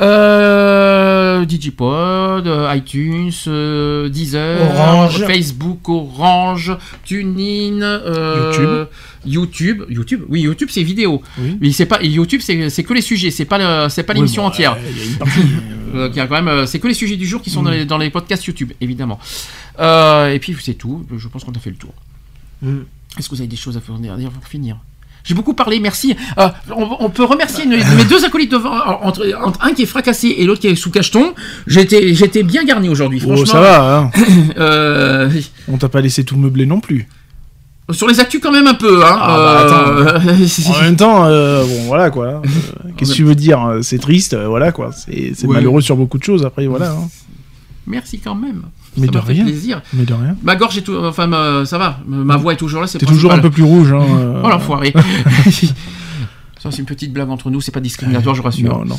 Euh, 0.00 1.44
Digipod, 1.44 2.46
euh, 2.46 2.74
iTunes, 2.74 3.30
euh, 3.48 4.08
Deezer, 4.08 4.60
Orange. 4.70 5.24
Facebook, 5.26 5.88
Orange, 5.88 6.76
TuneIn, 7.04 7.82
euh, 7.82 8.52
YouTube. 8.52 8.88
YouTube, 9.26 9.82
oui, 10.28 10.40
YouTube 10.42 10.68
c'est 10.70 10.82
vidéo. 10.82 11.22
Oui. 11.38 11.58
Mais 11.60 11.72
c'est 11.72 11.86
pas 11.86 12.02
YouTube 12.02 12.40
c'est 12.42 12.82
que 12.82 12.94
les 12.94 13.00
sujets, 13.02 13.30
c'est 13.30 13.44
pas 13.44 13.58
le- 13.58 13.88
c'est 13.88 14.02
pas 14.02 14.12
Oui, 14.14 14.20
l'émission 14.20 14.42
bon, 14.42 14.48
entière. 14.48 14.72
euh, 14.74 14.90
Il 14.90 14.98
y 14.98 15.02
a 15.02 15.04
une 15.04 15.16
partie. 15.16 15.40
Euh, 15.92 16.08
il 16.12 16.16
y 16.16 16.20
a 16.20 16.28
quand 16.28 16.36
même, 16.36 16.46
euh, 16.46 16.66
c'est 16.66 16.78
que 16.78 16.86
les 16.86 16.94
sujets 16.94 17.16
du 17.16 17.26
jour 17.26 17.42
qui 17.42 17.50
sont 17.50 17.62
Mm. 17.62 17.64
dans, 17.64 17.70
les, 17.72 17.84
dans 17.84 17.98
les 17.98 18.10
podcasts 18.10 18.44
YouTube, 18.44 18.70
évidemment. 18.80 19.18
Euh, 19.80 20.32
et 20.32 20.38
puis 20.38 20.56
c'est 20.62 20.74
tout. 20.74 21.04
Je 21.16 21.26
pense 21.26 21.42
qu'on 21.42 21.50
a 21.50 21.58
fait 21.58 21.70
le 21.70 21.74
tour. 21.76 21.92
Mm. 22.62 22.82
Est-ce 23.18 23.28
que 23.28 23.34
vous 23.34 23.40
avez 23.40 23.48
des 23.48 23.56
choses 23.56 23.76
à 23.76 23.80
faire 23.80 23.96
dire 23.96 24.30
pour 24.30 24.46
finir? 24.46 24.76
J'ai 25.24 25.34
beaucoup 25.34 25.52
parlé, 25.52 25.80
merci. 25.80 26.14
Euh, 26.38 26.48
on, 26.74 26.96
on 27.00 27.10
peut 27.10 27.24
remercier 27.24 27.64
une- 27.64 27.70
mes 27.96 28.04
deux 28.08 28.24
acolytes 28.24 28.52
devant, 28.52 28.72
entre, 29.02 29.26
entre 29.42 29.60
un 29.64 29.72
qui 29.74 29.82
est 29.82 29.86
fracassé 29.86 30.28
et 30.38 30.44
l'autre 30.46 30.60
qui 30.60 30.68
est 30.68 30.76
sous 30.76 30.92
cacheton. 30.92 31.34
J'étais, 31.66 32.14
j'étais 32.14 32.44
bien 32.44 32.62
garni 32.64 32.88
aujourd'hui, 32.88 33.18
franchement. 33.18 33.42
Oh, 33.42 33.44
ça 33.46 33.60
va, 33.60 33.98
hein. 33.98 34.10
Euh, 34.58 35.28
On 35.66 35.76
t'a 35.76 35.88
pas 35.88 36.00
laissé 36.00 36.22
tout 36.24 36.36
meubler 36.36 36.66
non 36.66 36.78
plus. 36.80 37.08
Sur 37.92 38.06
les 38.08 38.20
actus 38.20 38.40
quand 38.40 38.52
même 38.52 38.66
un 38.66 38.74
peu. 38.74 39.04
Hein. 39.04 39.16
Ah, 39.20 39.36
bah, 39.36 40.20
Euh, 40.26 40.46
En 40.78 40.80
même 40.82 40.96
temps, 40.96 41.24
euh, 41.26 41.64
bon, 41.64 41.82
voilà 41.86 42.10
quoi. 42.10 42.26
Euh, 42.26 42.40
Qu'est-ce 42.96 43.10
que 43.12 43.16
tu 43.16 43.24
veux 43.24 43.34
dire 43.34 43.78
C'est 43.82 43.98
triste, 43.98 44.34
voilà 44.36 44.72
quoi. 44.72 44.90
C'est 44.92 45.32
Ouais. 45.46 45.54
malheureux 45.54 45.80
sur 45.80 45.96
beaucoup 45.96 46.18
de 46.18 46.24
choses, 46.24 46.44
après, 46.44 46.66
voilà. 46.66 46.90
hein. 46.92 47.08
merci 47.86 48.18
quand 48.18 48.34
même. 48.34 48.62
Mais 48.96 49.06
ça 49.06 49.12
de 49.12 49.18
fait 49.20 49.32
rien. 49.34 49.44
plaisir. 49.44 49.82
Mais 49.92 50.04
de 50.04 50.12
rien. 50.12 50.34
Ma 50.42 50.56
gorge 50.56 50.76
est 50.78 50.82
tout, 50.82 50.96
enfin 50.96 51.26
ma- 51.28 51.64
ça 51.64 51.78
va. 51.78 51.98
Ma 52.08 52.36
voix 52.36 52.52
est 52.54 52.56
toujours 52.56 52.80
là. 52.80 52.86
C'est 52.88 52.98
T'es 52.98 53.06
toujours 53.06 53.32
un 53.32 53.38
peu 53.38 53.48
plus 53.50 53.62
rouge, 53.62 53.92
hein. 53.92 54.02
euh, 54.18 54.42
Oh 54.44 54.48
l'enfoiré. 54.48 54.92
Ça 56.62 56.70
c'est 56.70 56.78
une 56.78 56.84
petite 56.86 57.12
blague 57.12 57.30
entre 57.30 57.50
nous, 57.50 57.60
c'est 57.60 57.72
pas 57.72 57.80
discriminatoire, 57.80 58.34
je 58.34 58.42
rassure. 58.42 58.78
Non, 58.78 58.84
non. 58.84 58.98